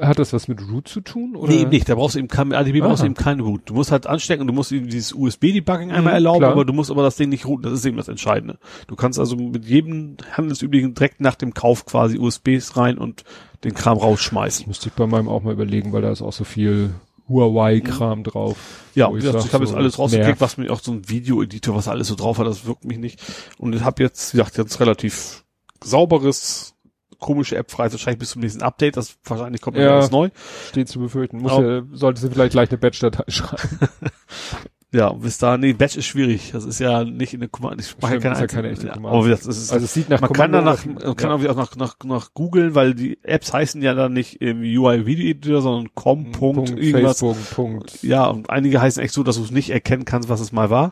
Hat 0.00 0.18
das 0.18 0.32
was 0.32 0.48
mit 0.48 0.60
Root 0.68 0.88
zu 0.88 1.00
tun? 1.00 1.36
Oder? 1.36 1.52
Nee, 1.52 1.60
eben 1.62 1.70
nicht, 1.70 1.88
da 1.88 1.94
brauchst 1.94 2.16
du 2.16 2.18
eben 2.18 2.28
kein, 2.28 2.52
ADB 2.52 2.80
brauchst 2.80 3.02
du 3.02 3.06
eben 3.06 3.14
keinen 3.14 3.40
Root. 3.40 3.62
Du 3.66 3.74
musst 3.74 3.92
halt 3.92 4.06
anstecken 4.06 4.42
und 4.42 4.46
du 4.48 4.52
musst 4.52 4.72
eben 4.72 4.88
dieses 4.88 5.12
USB-Debugging 5.12 5.90
einmal 5.90 6.12
Mhm, 6.12 6.16
erlauben, 6.16 6.38
klar. 6.40 6.52
aber 6.52 6.64
du 6.64 6.72
musst 6.72 6.90
aber 6.90 7.02
das 7.02 7.16
Ding 7.16 7.28
nicht 7.28 7.46
routen, 7.46 7.62
das 7.62 7.72
ist 7.74 7.84
eben 7.86 7.96
das 7.96 8.08
Entscheidende. 8.08 8.58
Du 8.88 8.96
kannst 8.96 9.18
also 9.18 9.36
mit 9.36 9.64
jedem 9.64 10.16
handelsüblichen 10.32 10.94
direkt 10.94 11.20
nach 11.20 11.34
dem 11.36 11.54
Kauf 11.54 11.86
quasi 11.86 12.18
USBs 12.18 12.76
rein 12.76 12.98
und 12.98 13.24
den 13.64 13.74
Kram 13.74 13.98
rausschmeißen. 13.98 14.66
Müsste 14.66 14.88
ich 14.88 14.94
bei 14.94 15.06
meinem 15.06 15.28
auch 15.28 15.42
mal 15.42 15.52
überlegen, 15.52 15.92
weil 15.92 16.02
da 16.02 16.10
ist 16.10 16.22
auch 16.22 16.32
so 16.32 16.44
viel 16.44 16.94
Huawei-Kram 17.28 18.24
drauf. 18.24 18.56
Ja, 18.94 19.08
ich 19.08 19.16
gesagt, 19.16 19.38
sag, 19.38 19.46
ich 19.46 19.54
habe 19.54 19.66
so 19.66 19.72
jetzt 19.72 19.78
alles 19.78 19.98
rausgekriegt, 19.98 20.40
was 20.40 20.56
mir 20.56 20.70
auch 20.72 20.80
so 20.80 20.92
ein 20.92 21.08
Video-Editor, 21.08 21.74
was 21.74 21.86
alles 21.88 22.08
so 22.08 22.14
drauf 22.16 22.38
hat, 22.38 22.46
das 22.46 22.64
wirkt 22.66 22.84
mich 22.84 22.98
nicht. 22.98 23.20
Und 23.58 23.74
ich 23.74 23.82
habe 23.82 24.02
jetzt, 24.02 24.34
wie 24.34 24.38
gesagt, 24.38 24.58
jetzt 24.58 24.80
relativ 24.80 25.44
sauberes, 25.82 26.74
komische 27.18 27.56
App 27.56 27.70
frei, 27.70 27.90
wahrscheinlich 27.92 28.18
bis 28.18 28.30
zum 28.30 28.40
nächsten 28.42 28.62
Update, 28.62 28.96
das 28.96 29.16
wahrscheinlich 29.24 29.60
kommt 29.60 29.76
Ja. 29.76 29.96
alles 29.96 30.10
neu. 30.10 30.30
Steht 30.70 30.88
zu 30.88 30.98
befürchten. 30.98 31.38
Muss 31.38 31.52
ja, 31.52 31.82
sollte 31.92 32.20
sie 32.20 32.30
vielleicht 32.30 32.52
gleich 32.52 32.70
eine 32.70 32.78
Batch-Datei 32.78 33.24
schreiben. 33.28 33.78
Ja, 34.92 35.12
bis 35.12 35.38
da, 35.38 35.56
nee, 35.56 35.72
Batch 35.72 35.96
ist 35.96 36.06
schwierig. 36.06 36.50
Das 36.52 36.64
ist 36.64 36.80
ja 36.80 37.04
nicht 37.04 37.32
in 37.32 37.38
der 37.38 37.48
Kommando, 37.48 37.78
ich 37.80 37.96
mache 38.00 38.14
ja 38.14 38.18
keine, 38.20 38.34
ist 38.34 38.38
ja 38.40 38.44
einzelne- 38.46 38.48
keine 38.48 38.70
echte 38.70 38.88
Kommando. 38.88 39.18
Aber 39.18 39.28
das 39.28 39.46
ist, 39.46 39.72
Also 39.72 39.84
es 39.84 39.94
sieht 39.94 40.08
nach 40.08 40.20
man 40.20 40.32
kann 40.32 40.50
Kommando- 40.50 40.58
danach, 40.58 40.84
man 40.84 41.16
kann 41.16 41.30
ja. 41.30 41.36
auch 41.36 41.40
wieder 41.42 41.54
nach, 41.54 41.76
nach, 41.76 41.96
nach 42.04 42.34
googeln, 42.34 42.74
weil 42.74 42.94
die 42.94 43.18
Apps 43.22 43.52
heißen 43.52 43.80
ja 43.82 43.94
dann 43.94 44.12
nicht 44.12 44.40
im 44.42 44.62
UI 44.62 45.06
Video 45.06 45.26
Editor, 45.30 45.62
sondern 45.62 45.94
com. 45.94 46.32
Punkt, 46.32 46.70
irgendwas. 46.70 47.20
Facebook, 47.20 47.50
Punkt. 47.54 48.02
Ja, 48.02 48.26
und 48.26 48.50
einige 48.50 48.80
heißen 48.80 49.00
echt 49.00 49.14
so, 49.14 49.22
dass 49.22 49.36
du 49.36 49.44
es 49.44 49.52
nicht 49.52 49.70
erkennen 49.70 50.04
kannst, 50.04 50.28
was 50.28 50.40
es 50.40 50.50
mal 50.50 50.70
war. 50.70 50.90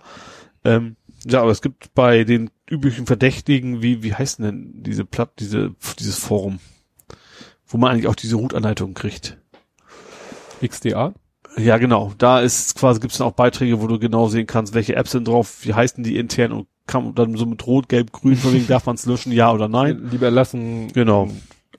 Ähm, 0.65 0.95
ja, 1.27 1.41
aber 1.43 1.51
es 1.51 1.61
gibt 1.61 1.93
bei 1.97 2.23
den 2.23 2.51
üblichen 2.71 3.05
Verdächtigen, 3.07 3.83
wie, 3.83 4.05
wie 4.05 4.15
heißt 4.15 4.39
denn 4.39 4.75
diese 4.85 5.05
Platt, 5.05 5.31
diese, 5.41 5.75
dieses 5.99 6.19
Forum? 6.21 6.61
Wo 7.67 7.79
man 7.79 7.91
eigentlich 7.91 8.07
auch 8.07 8.15
diese 8.15 8.37
Root-Anleitungen 8.37 8.95
kriegt. 8.95 9.39
XDA. 10.65 11.15
Ja, 11.59 11.79
genau. 11.79 12.13
Da 12.19 12.41
ist 12.41 12.77
quasi, 12.77 13.01
gibt's 13.01 13.19
dann 13.19 13.27
auch 13.27 13.33
Beiträge, 13.33 13.81
wo 13.81 13.87
du 13.87 13.99
genau 13.99 14.29
sehen 14.29 14.47
kannst, 14.47 14.75
welche 14.75 14.97
Apps 14.97 15.13
sind 15.13 15.29
drauf, 15.29 15.65
wie 15.65 15.75
heißen 15.75 16.05
die 16.05 16.17
intern 16.17 16.53
und 16.53 16.69
kann 16.87 17.15
dann 17.15 17.37
so 17.37 17.47
mit 17.47 17.67
Rot, 17.67 17.89
Gelb, 17.89 18.13
Grün, 18.13 18.37
von 18.37 18.53
wegen 18.53 18.67
darf 18.69 18.87
man 18.87 18.95
es 18.95 19.07
löschen, 19.07 19.33
ja 19.33 19.53
oder 19.53 19.69
nein. 19.69 20.09
Lieber 20.11 20.31
lassen. 20.31 20.93
Genau. 20.93 21.29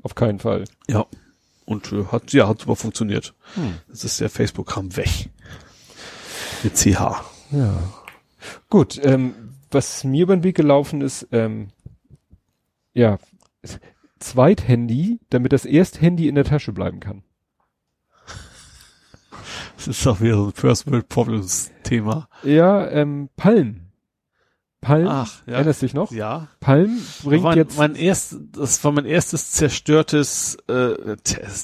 Auf 0.01 0.15
keinen 0.15 0.39
Fall. 0.39 0.65
Ja. 0.87 1.05
Und 1.65 1.91
äh, 1.91 2.05
hat, 2.05 2.31
ja, 2.33 2.47
hat 2.47 2.61
super 2.61 2.75
funktioniert. 2.75 3.33
Hm. 3.55 3.75
Das 3.87 4.03
ist 4.03 4.19
der 4.19 4.29
Facebook-Kram 4.29 4.95
weg. 4.97 5.29
Mit 6.63 6.75
CH. 6.75 7.21
Ja. 7.51 7.79
Gut, 8.69 8.99
ähm, 9.03 9.33
was 9.71 10.03
mir 10.03 10.23
über 10.23 10.35
den 10.35 10.43
Weg 10.43 10.55
gelaufen 10.55 11.01
ist, 11.01 11.27
ähm, 11.31 11.69
ja, 12.93 13.19
Zweithandy, 14.19 15.19
damit 15.29 15.53
das 15.53 15.65
Ersthandy 15.65 16.27
in 16.27 16.35
der 16.35 16.43
Tasche 16.43 16.73
bleiben 16.73 16.99
kann. 16.99 17.23
Das 19.79 19.87
ist 19.87 20.05
doch 20.05 20.19
wieder 20.21 20.35
so 20.35 20.45
ein 20.47 20.53
First 20.53 20.91
World 20.91 21.07
Problems 21.09 21.71
Thema. 21.83 22.27
Ja, 22.43 22.87
ähm, 22.89 23.29
Palm. 23.37 23.81
Palm, 24.81 25.07
Ach, 25.09 25.41
ja. 25.45 25.55
erinnerst 25.55 25.81
dich 25.81 25.93
noch? 25.93 26.09
Ja. 26.11 26.47
Palm 26.61 26.99
bringt 27.25 27.43
mein, 27.43 27.57
jetzt, 27.57 27.77
mein 27.77 27.95
erst, 27.95 28.37
das 28.53 28.81
war 28.85 28.93
mein 28.93 29.03
erstes 29.03 29.51
zerstörtes 29.51 30.55
äh, 30.69 31.17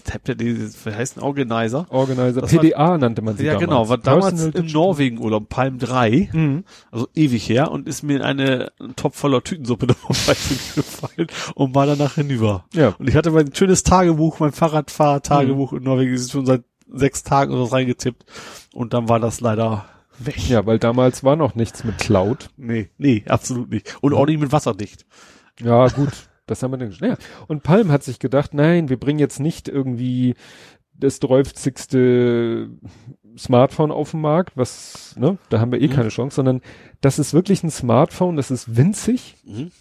Tablet, 0.04 0.42
wie 0.42 0.92
heißt 0.94 1.16
ein 1.18 1.22
Organizer? 1.24 1.86
Organizer, 1.92 2.42
das 2.42 2.54
war- 2.54 2.60
PDA 2.62 2.98
nannte 2.98 3.22
man 3.22 3.38
sie 3.38 3.46
Ja, 3.46 3.54
damals. 3.54 3.70
genau, 3.70 3.88
war 3.90 3.98
damals 4.00 4.26
Personal 4.32 4.48
im 4.48 4.62
Digital- 4.64 4.74
Norwegen 4.82 5.20
Urlaub, 5.20 5.48
Palm 5.48 5.78
3, 5.80 6.30
Mhm. 6.34 6.64
also 6.92 7.08
ewig 7.16 7.48
her, 7.48 7.72
und 7.72 7.88
ist 7.88 8.04
mir 8.04 8.18
in 8.18 8.22
eine 8.22 8.74
ein 8.82 8.98
Topf 8.98 9.18
voller 9.18 9.42
Tütensuppe 9.42 9.88
gefallen 10.76 11.28
und 11.56 11.74
war 11.74 11.86
danach 11.86 12.16
hinüber. 12.16 12.66
Ja, 12.74 12.96
Und 13.00 13.08
ich 13.08 13.16
hatte 13.16 13.32
mein 13.32 13.54
schönes 13.56 13.84
Tagebuch, 13.84 14.40
mein 14.42 14.52
Fahrradfahr-Tagebuch 14.52 15.72
in 15.72 15.84
Norwegen, 15.84 16.14
ist 16.14 16.32
schon 16.34 16.46
seit 16.46 16.64
sechs 16.92 17.24
Tagen 17.24 17.54
oder 17.54 17.66
so 17.66 17.76
reingetippt. 17.76 18.26
Und 18.74 18.94
dann 18.94 19.10
war 19.10 19.20
das 19.20 19.42
leider 19.42 19.86
weg. 20.20 20.50
ja, 20.50 20.66
weil 20.66 20.80
damals 20.80 21.24
war 21.24 21.36
noch 21.36 21.56
nichts 21.56 21.84
mit 21.84 21.98
Cloud. 21.98 22.50
Nee, 22.58 22.90
nee, 22.98 23.24
absolut 23.28 23.70
nicht. 23.70 23.98
Und 24.02 24.14
auch 24.14 24.26
nicht 24.26 24.40
mit 24.40 24.52
wasserdicht. 24.52 25.06
Ja, 25.60 25.88
gut, 25.88 26.12
das 26.46 26.62
haben 26.64 26.72
wir 26.72 26.78
dann 26.78 26.92
ja. 27.02 27.18
Und 27.48 27.64
Palm 27.64 27.92
hat 27.92 28.04
sich 28.04 28.20
gedacht, 28.20 28.54
nein, 28.54 28.90
wir 28.90 29.00
bringen 29.00 29.20
jetzt 29.20 29.40
nicht 29.40 29.68
irgendwie 29.68 30.36
das 30.98 31.20
dreufzigste 31.20 32.70
Smartphone 33.38 33.92
auf 33.92 34.12
den 34.12 34.22
Markt, 34.22 34.56
was, 34.56 35.14
ne, 35.18 35.38
da 35.50 35.60
haben 35.60 35.72
wir 35.74 35.82
eh 35.82 35.88
Mhm. 35.88 35.92
keine 35.92 36.10
Chance, 36.10 36.36
sondern 36.38 36.62
das 37.02 37.20
ist 37.20 37.34
wirklich 37.34 37.64
ein 37.64 37.70
Smartphone, 37.72 38.38
das 38.38 38.50
ist 38.52 38.78
winzig. 38.78 39.36
Mhm. 39.44 39.72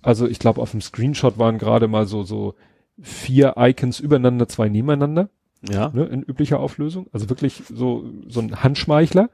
Also 0.00 0.26
ich 0.26 0.38
glaube, 0.38 0.60
auf 0.62 0.70
dem 0.70 0.80
Screenshot 0.80 1.36
waren 1.38 1.58
gerade 1.58 1.86
mal 1.88 2.06
so, 2.06 2.22
so 2.22 2.54
vier 3.00 3.54
Icons 3.58 4.00
übereinander, 4.00 4.48
zwei 4.48 4.68
nebeneinander, 4.68 5.28
Ja. 5.70 5.90
ne, 5.94 6.04
in 6.04 6.22
üblicher 6.22 6.60
Auflösung. 6.60 7.06
Also 7.12 7.28
wirklich 7.28 7.62
so, 7.68 8.10
so 8.26 8.40
ein 8.40 8.62
Handschmeichler. 8.62 9.30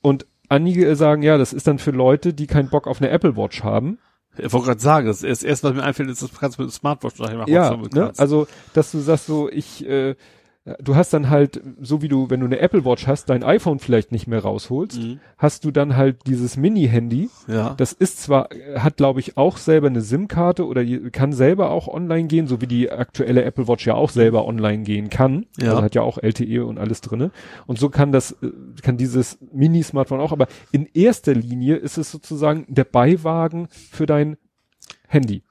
Und 0.00 0.26
einige 0.48 0.94
sagen, 0.96 1.22
ja, 1.22 1.38
das 1.38 1.52
ist 1.52 1.66
dann 1.66 1.78
für 1.78 1.90
Leute, 1.90 2.34
die 2.34 2.46
keinen 2.46 2.70
Bock 2.70 2.86
auf 2.86 3.00
eine 3.00 3.10
Apple 3.10 3.36
Watch 3.36 3.62
haben. 3.62 3.98
Ich 4.36 4.52
wollte 4.52 4.66
gerade 4.66 4.80
sagen, 4.80 5.06
das 5.08 5.22
erste, 5.22 5.68
was 5.68 5.74
mir 5.74 5.82
einfällt, 5.82 6.08
ist, 6.10 6.22
das 6.22 6.38
kannst 6.38 6.58
du 6.58 6.62
mit 6.62 6.70
dem 6.70 6.74
Smartwatch 6.74 7.18
nachher 7.18 7.38
machen. 7.38 7.52
Ja, 7.52 7.76
ne? 7.76 8.12
also 8.16 8.46
dass 8.72 8.92
du 8.92 8.98
sagst 8.98 9.26
so, 9.26 9.50
ich 9.50 9.84
äh, 9.86 10.14
du 10.80 10.96
hast 10.96 11.12
dann 11.12 11.30
halt, 11.30 11.60
so 11.80 12.02
wie 12.02 12.08
du, 12.08 12.30
wenn 12.30 12.40
du 12.40 12.46
eine 12.46 12.58
Apple 12.58 12.84
Watch 12.84 13.06
hast, 13.06 13.30
dein 13.30 13.42
iPhone 13.42 13.78
vielleicht 13.78 14.12
nicht 14.12 14.26
mehr 14.26 14.40
rausholst, 14.40 14.98
Mhm. 14.98 15.20
hast 15.36 15.64
du 15.64 15.70
dann 15.70 15.96
halt 15.96 16.26
dieses 16.26 16.56
Mini-Handy. 16.56 17.30
Ja. 17.46 17.74
Das 17.76 17.92
ist 17.92 18.22
zwar, 18.22 18.48
hat 18.76 18.96
glaube 18.96 19.20
ich 19.20 19.36
auch 19.36 19.56
selber 19.56 19.86
eine 19.88 20.00
SIM-Karte 20.00 20.66
oder 20.66 20.84
kann 21.10 21.32
selber 21.32 21.70
auch 21.70 21.88
online 21.88 22.28
gehen, 22.28 22.46
so 22.46 22.60
wie 22.60 22.66
die 22.66 22.90
aktuelle 22.90 23.44
Apple 23.44 23.68
Watch 23.68 23.86
ja 23.86 23.94
auch 23.94 24.10
selber 24.10 24.46
online 24.46 24.82
gehen 24.82 25.10
kann. 25.10 25.46
Ja. 25.58 25.70
Also 25.70 25.82
hat 25.82 25.94
ja 25.94 26.02
auch 26.02 26.18
LTE 26.22 26.64
und 26.66 26.78
alles 26.78 27.00
drinne. 27.00 27.30
Und 27.66 27.78
so 27.78 27.88
kann 27.88 28.12
das, 28.12 28.32
äh, 28.42 28.50
kann 28.82 28.96
dieses 28.96 29.38
Mini-Smartphone 29.52 30.20
auch, 30.20 30.32
aber 30.32 30.46
in 30.72 30.86
erster 30.94 31.34
Linie 31.34 31.76
ist 31.76 31.98
es 31.98 32.10
sozusagen 32.10 32.66
der 32.68 32.84
Beiwagen 32.84 33.68
für 33.70 34.06
dein 34.06 34.36
Handy. 35.06 35.42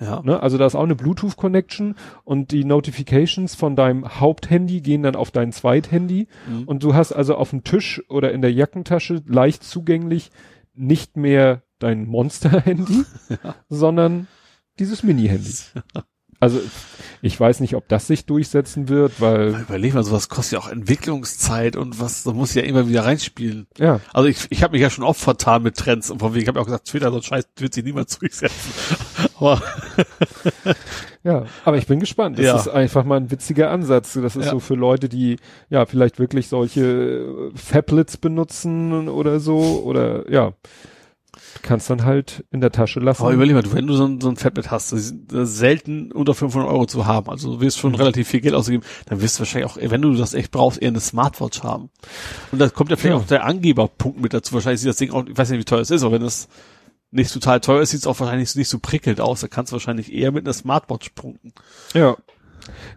Ja. 0.00 0.20
Ne? 0.22 0.40
Also 0.42 0.58
da 0.58 0.66
ist 0.66 0.74
auch 0.74 0.82
eine 0.84 0.94
Bluetooth-Connection 0.94 1.94
und 2.24 2.50
die 2.52 2.64
Notifications 2.64 3.54
von 3.54 3.76
deinem 3.76 4.20
Haupthandy 4.20 4.80
gehen 4.80 5.02
dann 5.02 5.16
auf 5.16 5.30
dein 5.30 5.52
Zweithandy 5.52 6.28
Mhm. 6.48 6.64
und 6.64 6.82
du 6.82 6.94
hast 6.94 7.12
also 7.12 7.34
auf 7.36 7.50
dem 7.50 7.64
Tisch 7.64 8.02
oder 8.08 8.32
in 8.32 8.42
der 8.42 8.52
Jackentasche 8.52 9.22
leicht 9.26 9.64
zugänglich 9.64 10.30
nicht 10.74 11.16
mehr 11.16 11.62
dein 11.78 12.06
Monster-Handy, 12.06 13.04
sondern 13.68 14.26
dieses 14.78 15.02
Mini-Handy. 15.02 15.50
Also 16.38 16.60
ich 17.22 17.40
weiß 17.40 17.60
nicht, 17.60 17.76
ob 17.76 17.88
das 17.88 18.06
sich 18.08 18.26
durchsetzen 18.26 18.90
wird, 18.90 19.22
weil 19.22 19.54
Überleg 19.62 19.94
mal, 19.94 20.04
sowas 20.04 20.28
kostet 20.28 20.52
ja 20.52 20.58
auch 20.58 20.68
Entwicklungszeit 20.68 21.76
und 21.76 21.98
was, 21.98 22.24
da 22.24 22.32
muss 22.32 22.52
ja 22.52 22.60
immer 22.60 22.86
wieder 22.90 23.06
reinspielen. 23.06 23.66
ja, 23.78 24.00
Also 24.12 24.28
ich, 24.28 24.46
ich 24.50 24.62
habe 24.62 24.72
mich 24.72 24.82
ja 24.82 24.90
schon 24.90 25.02
oft 25.02 25.18
vertan 25.18 25.62
mit 25.62 25.78
Trends 25.78 26.10
und 26.10 26.18
von 26.18 26.34
wegen, 26.34 26.42
ich 26.42 26.48
habe 26.48 26.58
ja 26.58 26.60
auch 26.60 26.66
gesagt, 26.66 26.88
Twitter, 26.88 27.10
so 27.10 27.16
ein 27.16 27.22
Scheiß 27.22 27.48
wird 27.56 27.72
sich 27.72 27.84
niemals 27.84 28.18
durchsetzen. 28.18 28.70
Aber 29.38 29.60
ja, 31.24 31.44
aber 31.64 31.76
ich 31.76 31.86
bin 31.86 32.00
gespannt. 32.00 32.38
Das 32.38 32.46
Ja. 32.46 32.56
ist 32.56 32.68
einfach 32.68 33.04
mal 33.04 33.16
ein 33.16 33.30
witziger 33.30 33.70
Ansatz. 33.70 34.14
Das 34.14 34.36
ist 34.36 34.46
Ja. 34.46 34.50
so 34.52 34.60
für 34.60 34.74
Leute, 34.74 35.08
die 35.08 35.36
ja 35.68 35.84
vielleicht 35.86 36.18
wirklich 36.18 36.48
solche 36.48 36.82
äh, 36.84 37.50
Fablets 37.56 38.16
benutzen 38.16 39.08
oder 39.08 39.40
so 39.40 39.82
oder 39.84 40.30
ja, 40.30 40.52
kannst 41.62 41.90
dann 41.90 42.04
halt 42.04 42.44
in 42.50 42.60
der 42.60 42.70
Tasche 42.72 43.00
lassen. 43.00 43.22
Aber 43.22 43.32
überleg 43.32 43.54
mal, 43.54 43.72
wenn 43.72 43.86
du 43.86 43.94
so 43.94 44.04
ein, 44.06 44.20
so 44.20 44.28
ein 44.28 44.36
Fablet 44.36 44.70
hast, 44.70 44.92
das 44.92 45.00
ist 45.10 45.32
äh, 45.32 45.44
selten 45.44 46.12
unter 46.12 46.34
500 46.34 46.70
Euro 46.70 46.86
zu 46.86 47.06
haben, 47.06 47.28
also 47.28 47.54
du 47.56 47.60
wirst 47.60 47.78
schon 47.78 47.90
Mhm. 47.92 47.96
relativ 47.96 48.28
viel 48.28 48.40
Geld 48.40 48.54
ausgeben, 48.54 48.82
dann 49.06 49.20
wirst 49.20 49.36
du 49.36 49.40
wahrscheinlich 49.40 49.70
auch, 49.70 49.76
wenn 49.80 50.02
du 50.02 50.14
das 50.14 50.34
echt 50.34 50.50
brauchst, 50.50 50.80
eher 50.80 50.88
eine 50.88 51.00
Smartwatch 51.00 51.62
haben. 51.62 51.90
Und 52.52 52.58
da 52.58 52.68
kommt 52.68 52.90
ja 52.90 52.96
vielleicht 52.96 53.16
Ja. 53.18 53.22
auch 53.22 53.26
der 53.26 53.44
Angeberpunkt 53.44 54.20
mit 54.20 54.32
dazu. 54.32 54.54
Wahrscheinlich 54.54 54.80
sieht 54.80 54.88
das 54.88 54.96
Ding 54.96 55.10
auch, 55.10 55.26
ich 55.26 55.36
weiß 55.36 55.50
nicht, 55.50 55.60
wie 55.60 55.64
teuer 55.64 55.80
es 55.80 55.90
ist, 55.90 56.02
aber 56.02 56.12
wenn 56.12 56.22
es 56.22 56.48
nicht 57.10 57.32
total 57.32 57.60
teuer 57.60 57.82
ist, 57.82 57.90
sieht 57.90 58.00
es 58.00 58.06
auch 58.06 58.18
wahrscheinlich 58.20 58.54
nicht 58.54 58.68
so 58.68 58.78
prickelnd 58.78 59.20
aus. 59.20 59.40
Da 59.40 59.48
kannst 59.48 59.72
du 59.72 59.74
wahrscheinlich 59.74 60.12
eher 60.12 60.32
mit 60.32 60.44
einer 60.44 60.52
Smartwatch 60.52 61.10
punkten. 61.10 61.52
Ja. 61.94 62.16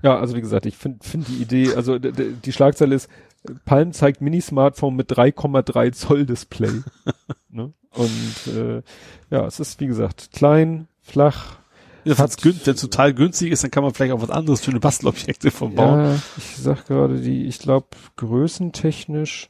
Ja, 0.02 0.20
also 0.20 0.36
wie 0.36 0.42
gesagt, 0.42 0.66
ich 0.66 0.76
finde 0.76 1.06
find 1.06 1.28
die 1.28 1.42
Idee, 1.42 1.76
also 1.76 2.00
die 2.00 2.52
Schlagzeile 2.52 2.96
ist, 2.96 3.08
Palm 3.66 3.94
zeigt 3.94 4.22
Mini-Smartphone 4.22 4.96
mit 4.96 5.12
3,3 5.12 5.92
Zoll 5.92 6.26
Display. 6.26 6.82
ne? 7.50 7.74
Und 7.92 8.54
äh, 8.54 8.82
ja, 9.30 9.46
es 9.46 9.60
ist 9.60 9.80
wie 9.80 9.88
gesagt 9.88 10.32
klein, 10.34 10.88
flach. 11.02 11.58
Ja, 12.06 12.18
Wenn 12.18 12.26
es 12.26 12.82
total 12.82 13.14
günstig 13.14 13.52
ist, 13.52 13.64
dann 13.64 13.72
kann 13.72 13.84
man 13.84 13.94
vielleicht 13.94 14.14
auch 14.14 14.22
was 14.22 14.30
anderes 14.30 14.62
für 14.62 14.72
eine 14.72 14.80
Bastelobjekte 14.80 15.52
verbauen. 15.52 16.06
Ja, 16.06 16.16
ich 16.38 16.58
sag 16.58 16.88
gerade 16.88 17.20
die, 17.20 17.46
ich 17.46 17.60
glaube 17.60 17.88
größentechnisch. 18.16 19.50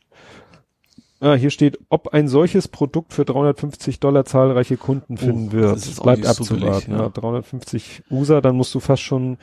Ah, 1.22 1.34
hier 1.34 1.50
steht, 1.50 1.78
ob 1.90 2.14
ein 2.14 2.28
solches 2.30 2.68
Produkt 2.70 3.12
für 3.14 3.26
350 3.26 4.00
Dollar 4.00 4.24
zahlreiche 4.24 4.78
Kunden 4.78 5.18
finden 5.18 5.50
Oh, 5.50 5.52
wird. 5.54 6.02
Bleibt 6.02 6.24
so 6.24 6.30
abzuwarten. 6.32 6.92
ja. 6.92 6.98
ja. 7.04 7.10
350 7.10 8.04
USA, 8.10 8.40
dann 8.40 8.56
musst 8.56 8.74
du 8.74 8.80
fast 8.80 9.02
schon 9.02 9.38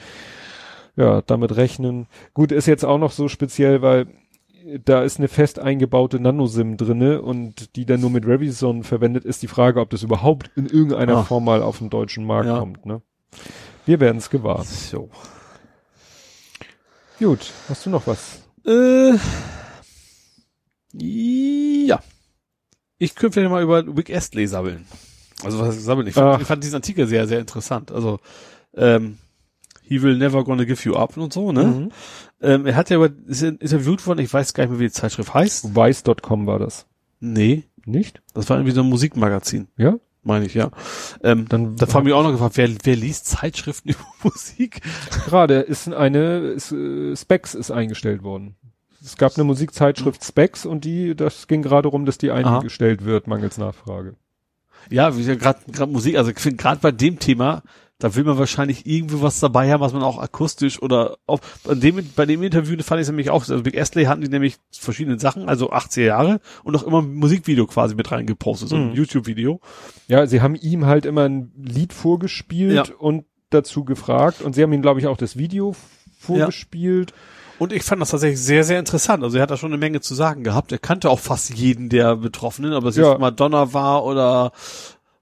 ja 0.96 1.20
damit 1.22 1.54
rechnen. 1.56 2.06
Gut, 2.32 2.50
ist 2.52 2.66
jetzt 2.66 2.84
auch 2.84 2.96
noch 2.98 3.12
so 3.12 3.28
speziell, 3.28 3.82
weil 3.82 4.06
da 4.84 5.02
ist 5.02 5.18
eine 5.18 5.28
fest 5.28 5.58
eingebaute 5.58 6.18
Nanosim 6.18 6.76
drinne 6.78 7.20
und 7.22 7.76
die 7.76 7.84
dann 7.84 8.00
nur 8.00 8.10
mit 8.10 8.26
Revison 8.26 8.82
verwendet, 8.82 9.24
ist 9.26 9.42
die 9.42 9.46
Frage, 9.46 9.80
ob 9.80 9.90
das 9.90 10.02
überhaupt 10.02 10.50
in 10.56 10.66
irgendeiner 10.66 11.18
Ah. 11.18 11.22
Form 11.24 11.44
mal 11.44 11.62
auf 11.62 11.78
den 11.78 11.90
deutschen 11.90 12.24
Markt 12.24 12.46
Ja. 12.48 12.58
kommt. 12.58 12.86
Ne? 12.86 13.02
Wir 13.84 14.00
werden 14.00 14.16
es 14.16 14.30
gewahr. 14.30 14.64
So. 14.64 15.10
Gut, 17.18 17.52
hast 17.68 17.86
du 17.86 17.90
noch 17.90 18.06
was? 18.06 18.42
Äh, 18.66 19.12
ja. 20.98 22.00
Ich 22.98 23.14
könnte 23.14 23.34
vielleicht 23.34 23.50
mal 23.50 23.62
über 23.62 23.96
Wick 23.96 24.10
Astley 24.10 24.46
sabbeln. 24.46 24.86
Also 25.44 25.58
was 25.58 25.82
sabbeln? 25.84 26.06
Ich 26.06 26.14
fand, 26.14 26.40
ich 26.40 26.46
fand 26.48 26.64
diesen 26.64 26.76
Artikel 26.76 27.06
sehr, 27.06 27.26
sehr 27.28 27.40
interessant. 27.40 27.92
Also, 27.92 28.20
ähm, 28.74 29.18
He 29.88 30.02
will 30.02 30.16
never 30.18 30.42
gonna 30.42 30.64
give 30.64 30.82
you 30.88 30.96
up 30.96 31.16
und 31.16 31.32
so, 31.32 31.52
ne? 31.52 31.64
Mhm. 31.64 31.92
Ähm, 32.40 32.66
er 32.66 32.74
hat 32.74 32.90
ja 32.90 32.96
über, 32.96 33.10
ist 33.26 33.42
interviewt 33.42 34.04
worden, 34.06 34.18
ich 34.18 34.32
weiß 34.32 34.52
gar 34.52 34.64
nicht 34.64 34.70
mehr, 34.72 34.80
wie 34.80 34.86
die 34.86 34.92
Zeitschrift 34.92 35.32
heißt. 35.32 35.76
Weiß.com 35.76 36.46
war 36.46 36.58
das. 36.58 36.86
Nee, 37.20 37.64
Nicht? 37.84 38.20
das 38.34 38.50
war 38.50 38.56
irgendwie 38.56 38.74
so 38.74 38.80
ein 38.82 38.88
Musikmagazin, 38.88 39.68
Ja? 39.76 39.96
meine 40.24 40.44
ich, 40.44 40.54
ja. 40.54 40.72
Ähm, 41.22 41.46
Dann 41.48 41.76
da 41.76 41.86
haben 41.94 42.04
wir 42.04 42.16
auch 42.16 42.24
noch 42.24 42.32
gefragt, 42.32 42.56
wer, 42.56 42.68
wer 42.82 42.96
liest 42.96 43.26
Zeitschriften 43.26 43.90
über 43.90 44.04
Musik? 44.24 44.80
gerade 45.26 45.60
ist 45.60 45.86
eine 45.88 46.38
ist, 46.38 46.72
äh, 46.72 47.14
Specs 47.14 47.54
ist 47.54 47.70
eingestellt 47.70 48.24
worden. 48.24 48.56
Es 49.04 49.16
gab 49.16 49.34
eine 49.36 49.44
Musikzeitschrift 49.44 50.24
Specs 50.24 50.66
und 50.66 50.84
die, 50.84 51.14
das 51.14 51.46
ging 51.48 51.62
gerade 51.62 51.88
rum, 51.88 52.06
dass 52.06 52.18
die 52.18 52.30
Aha. 52.30 52.58
eingestellt 52.58 53.04
wird, 53.04 53.26
mangels 53.26 53.58
Nachfrage. 53.58 54.14
Ja, 54.90 55.16
wie 55.16 55.22
ja 55.22 55.34
gerade 55.34 55.60
gerade 55.70 55.90
Musik, 55.90 56.16
also 56.16 56.32
gerade 56.32 56.80
bei 56.80 56.92
dem 56.92 57.18
Thema, 57.18 57.62
da 57.98 58.14
will 58.14 58.24
man 58.24 58.38
wahrscheinlich 58.38 58.86
irgendwie 58.86 59.20
was 59.22 59.40
dabei 59.40 59.72
haben, 59.72 59.80
was 59.80 59.92
man 59.94 60.02
auch 60.02 60.18
akustisch 60.18 60.80
oder 60.82 61.16
auch 61.26 61.40
bei 61.64 61.74
dem 61.74 61.98
bei 62.14 62.26
dem 62.26 62.42
Interview 62.42 62.76
fand 62.82 63.00
ich 63.00 63.06
es 63.06 63.08
nämlich 63.08 63.30
auch, 63.30 63.40
also 63.48 63.62
Big 63.62 63.76
Astley 63.76 64.04
hatten 64.04 64.20
die 64.20 64.28
nämlich 64.28 64.56
verschiedene 64.70 65.18
Sachen, 65.18 65.48
also 65.48 65.72
80er 65.72 66.02
Jahre 66.02 66.40
und 66.62 66.76
auch 66.76 66.82
immer 66.84 67.00
ein 67.02 67.14
Musikvideo 67.14 67.66
quasi 67.66 67.94
mit 67.94 68.12
reingepostet, 68.12 68.68
so 68.68 68.76
ein 68.76 68.90
Mhm. 68.90 68.94
YouTube-Video. 68.94 69.60
Ja, 70.08 70.26
sie 70.26 70.40
haben 70.42 70.54
ihm 70.54 70.84
halt 70.86 71.06
immer 71.06 71.24
ein 71.28 71.52
Lied 71.56 71.92
vorgespielt 71.92 72.88
Ja. 72.88 72.94
und 72.98 73.24
dazu 73.50 73.84
gefragt 73.84 74.42
und 74.42 74.54
sie 74.54 74.62
haben 74.62 74.72
ihm, 74.72 74.82
glaube 74.82 75.00
ich, 75.00 75.06
auch 75.06 75.16
das 75.16 75.36
Video 75.36 75.74
vorgespielt. 76.18 77.12
Und 77.58 77.72
ich 77.72 77.82
fand 77.82 78.02
das 78.02 78.10
tatsächlich 78.10 78.40
sehr, 78.40 78.64
sehr 78.64 78.78
interessant. 78.78 79.22
Also 79.24 79.36
er 79.38 79.42
hat 79.44 79.50
da 79.50 79.56
schon 79.56 79.70
eine 79.70 79.78
Menge 79.78 80.00
zu 80.00 80.14
sagen 80.14 80.44
gehabt. 80.44 80.72
Er 80.72 80.78
kannte 80.78 81.08
auch 81.10 81.20
fast 81.20 81.54
jeden 81.54 81.88
der 81.88 82.16
Betroffenen, 82.16 82.72
ob 82.74 82.84
es 82.84 82.96
Ja. 82.96 83.10
jetzt 83.12 83.20
Madonna 83.20 83.72
war 83.72 84.04
oder 84.04 84.52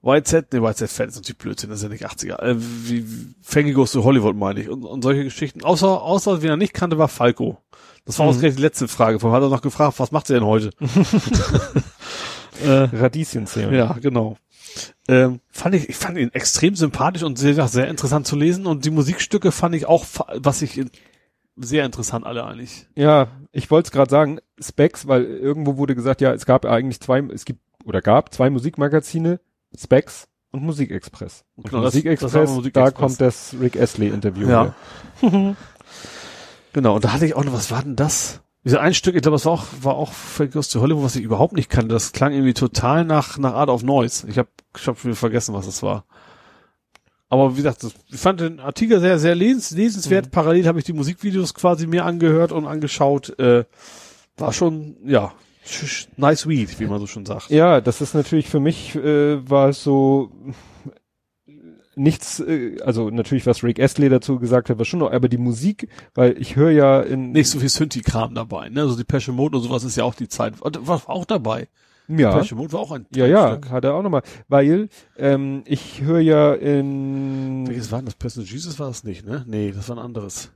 YZ, 0.03 0.51
ne, 0.53 0.59
YZ 0.59 0.87
Fan 0.91 1.07
ist 1.09 1.15
natürlich 1.15 1.37
Blödsinn, 1.37 1.69
das 1.69 1.79
ist 1.79 1.83
ja 1.83 1.89
nicht 1.89 2.05
80er. 2.05 2.39
Äh, 2.41 2.55
wie, 2.57 3.05
Fangy 3.41 3.71
Goes 3.73 3.91
to 3.93 4.03
Hollywood, 4.03 4.35
meine 4.35 4.59
ich. 4.61 4.69
Und, 4.69 4.83
und 4.83 5.01
solche 5.01 5.23
Geschichten. 5.23 5.63
Außer, 5.63 6.01
außer, 6.01 6.41
wen 6.41 6.49
er 6.49 6.57
nicht 6.57 6.73
kannte, 6.73 6.97
war 6.97 7.07
Falco. 7.07 7.57
Das 8.05 8.19
war 8.19 8.25
Mhm. 8.25 8.29
ausgerechnet 8.31 8.59
die 8.59 8.63
letzte 8.63 8.87
Frage. 8.87 9.19
Vorher 9.19 9.37
hat 9.37 9.43
er 9.43 9.49
noch 9.49 9.61
gefragt, 9.63 9.95
was 9.97 10.11
macht 10.11 10.29
er 10.29 10.35
denn 10.39 10.45
heute? 10.47 10.69
äh, 12.63 12.69
Radieschenzählen. 12.95 13.73
ja, 13.73 13.93
genau. 14.01 14.37
Ähm, 15.07 15.39
fand 15.51 15.75
ich, 15.75 15.89
ich 15.89 15.95
fand 15.95 16.17
ihn 16.17 16.29
extrem 16.33 16.75
sympathisch 16.75 17.23
und 17.23 17.37
sehr, 17.39 17.67
sehr 17.67 17.87
interessant 17.87 18.27
zu 18.27 18.35
lesen. 18.35 18.65
Und 18.65 18.85
die 18.85 18.91
Musikstücke 18.91 19.51
fand 19.51 19.73
ich 19.75 19.85
auch, 19.87 20.05
was 20.35 20.61
ich 20.61 20.81
sehr 21.57 21.85
interessant 21.85 22.25
alle 22.25 22.43
eigentlich. 22.45 22.87
Ja, 22.95 23.27
ich 23.51 23.71
wollte 23.71 23.87
es 23.87 23.91
gerade 23.91 24.09
sagen, 24.11 24.39
Specs, 24.59 25.07
weil 25.07 25.23
irgendwo 25.25 25.77
wurde 25.77 25.95
gesagt, 25.95 26.21
ja, 26.21 26.33
es 26.33 26.45
gab 26.45 26.65
eigentlich 26.65 26.99
zwei, 27.01 27.19
es 27.33 27.45
gibt 27.45 27.61
oder 27.85 28.01
gab 28.01 28.33
zwei 28.33 28.49
Musikmagazine, 28.49 29.39
Specs 29.77 30.27
und 30.51 30.63
Musikexpress. 30.63 31.43
Und 31.55 31.69
Genau, 31.69 31.83
das- 31.83 31.93
das 31.93 32.03
Musikexpress, 32.03 32.49
war 32.55 32.71
da 32.71 32.91
kommt 32.91 33.21
das 33.21 33.55
Rick 33.59 33.77
Astley 33.79 34.07
Interview. 34.09 34.47
Ja. 34.49 34.73
Genau, 36.73 36.95
und 36.95 37.05
da 37.05 37.13
hatte 37.13 37.25
ich 37.25 37.35
auch 37.35 37.43
noch, 37.45 37.53
was 37.53 37.71
war 37.71 37.81
denn 37.83 37.95
das? 37.95 38.41
Dieser 38.65 38.81
ein 38.81 38.93
Stück, 38.93 39.15
ich 39.15 39.21
glaube, 39.21 39.35
das 39.35 39.45
war 39.45 39.53
auch, 39.53 39.63
war 39.81 39.95
auch 39.95 40.11
Goes 40.51 40.69
to 40.69 40.81
Hollywood, 40.81 41.03
was 41.05 41.15
ich 41.15 41.23
überhaupt 41.23 41.53
nicht 41.53 41.69
kannte. 41.69 41.87
Das 41.89 42.11
klang 42.11 42.33
irgendwie 42.33 42.53
total 42.53 43.05
nach, 43.05 43.37
nach 43.37 43.53
Art 43.53 43.69
of 43.69 43.83
Noise. 43.83 44.27
Ich 44.27 44.37
habe 44.37 44.49
ich 44.75 44.87
hab 44.87 44.97
schon 44.99 45.15
vergessen, 45.15 45.53
was 45.53 45.67
das 45.67 45.83
war. 45.83 46.03
Aber 47.29 47.53
wie 47.53 47.57
gesagt, 47.57 47.83
das, 47.83 47.93
ich 48.09 48.19
fand 48.19 48.39
den 48.39 48.59
Artikel 48.59 48.99
sehr, 48.99 49.17
sehr 49.19 49.35
les 49.35 49.71
lesenswert. 49.71 50.31
Parallel 50.31 50.67
habe 50.67 50.79
ich 50.79 50.85
die 50.85 50.93
Musikvideos 50.93 51.53
quasi 51.53 51.87
mir 51.87 52.05
angehört 52.05 52.51
und 52.51 52.67
angeschaut. 52.67 53.37
Äh, 53.39 53.65
war 54.37 54.53
schon, 54.53 54.97
ja, 55.05 55.33
nice 56.17 56.47
weed, 56.47 56.79
wie 56.79 56.85
man 56.85 56.99
so 56.99 57.07
schon 57.07 57.25
sagt. 57.25 57.49
Ja, 57.49 57.81
das 57.81 58.01
ist 58.01 58.13
natürlich 58.13 58.49
für 58.49 58.59
mich, 58.59 58.95
äh, 58.95 59.49
war 59.49 59.69
es 59.69 59.83
so 59.83 60.31
nichts, 61.95 62.39
äh, 62.41 62.77
also 62.83 63.09
natürlich, 63.09 63.45
was 63.45 63.63
Rick 63.63 63.79
Astley 63.79 64.09
dazu 64.09 64.39
gesagt 64.39 64.69
hat, 64.69 64.77
war 64.77 64.85
schon 64.85 64.99
noch, 64.99 65.11
aber 65.11 65.29
die 65.29 65.37
Musik, 65.37 65.87
weil 66.13 66.39
ich 66.39 66.55
höre 66.55 66.71
ja 66.71 67.01
in 67.01 67.31
Nicht 67.31 67.49
so 67.49 67.59
viel 67.59 67.69
Synthi-Kram 67.69 68.35
dabei, 68.35 68.69
ne? 68.69 68.81
Also 68.81 68.95
die 68.95 69.03
Pesche 69.03 69.31
Mode 69.31 69.57
und 69.57 69.63
sowas 69.63 69.83
ist 69.83 69.95
ja 69.95 70.03
auch 70.03 70.15
die 70.15 70.27
Zeit. 70.27 70.53
War 70.61 71.01
auch 71.09 71.25
dabei. 71.25 71.67
Ja, 72.07 72.43
Mode 72.53 72.73
war 72.73 72.79
auch 72.79 72.91
ein 72.91 73.05
ja, 73.15 73.25
ja, 73.25 73.51
Stück. 73.51 73.69
hat 73.71 73.83
er 73.83 73.93
auch 73.95 74.03
nochmal, 74.03 74.23
weil 74.47 74.89
ähm, 75.17 75.63
ich 75.65 76.01
höre 76.01 76.19
ja 76.19 76.53
in 76.53 77.67
Welches 77.67 77.91
war 77.91 77.99
denn 77.99 78.05
das? 78.05 78.15
Personal 78.15 78.49
Jesus 78.49 78.79
war 78.79 78.87
das 78.87 79.03
nicht, 79.03 79.25
ne? 79.25 79.43
Nee, 79.47 79.71
das 79.75 79.89
war 79.89 79.97
ein 79.97 80.03
anderes. 80.03 80.51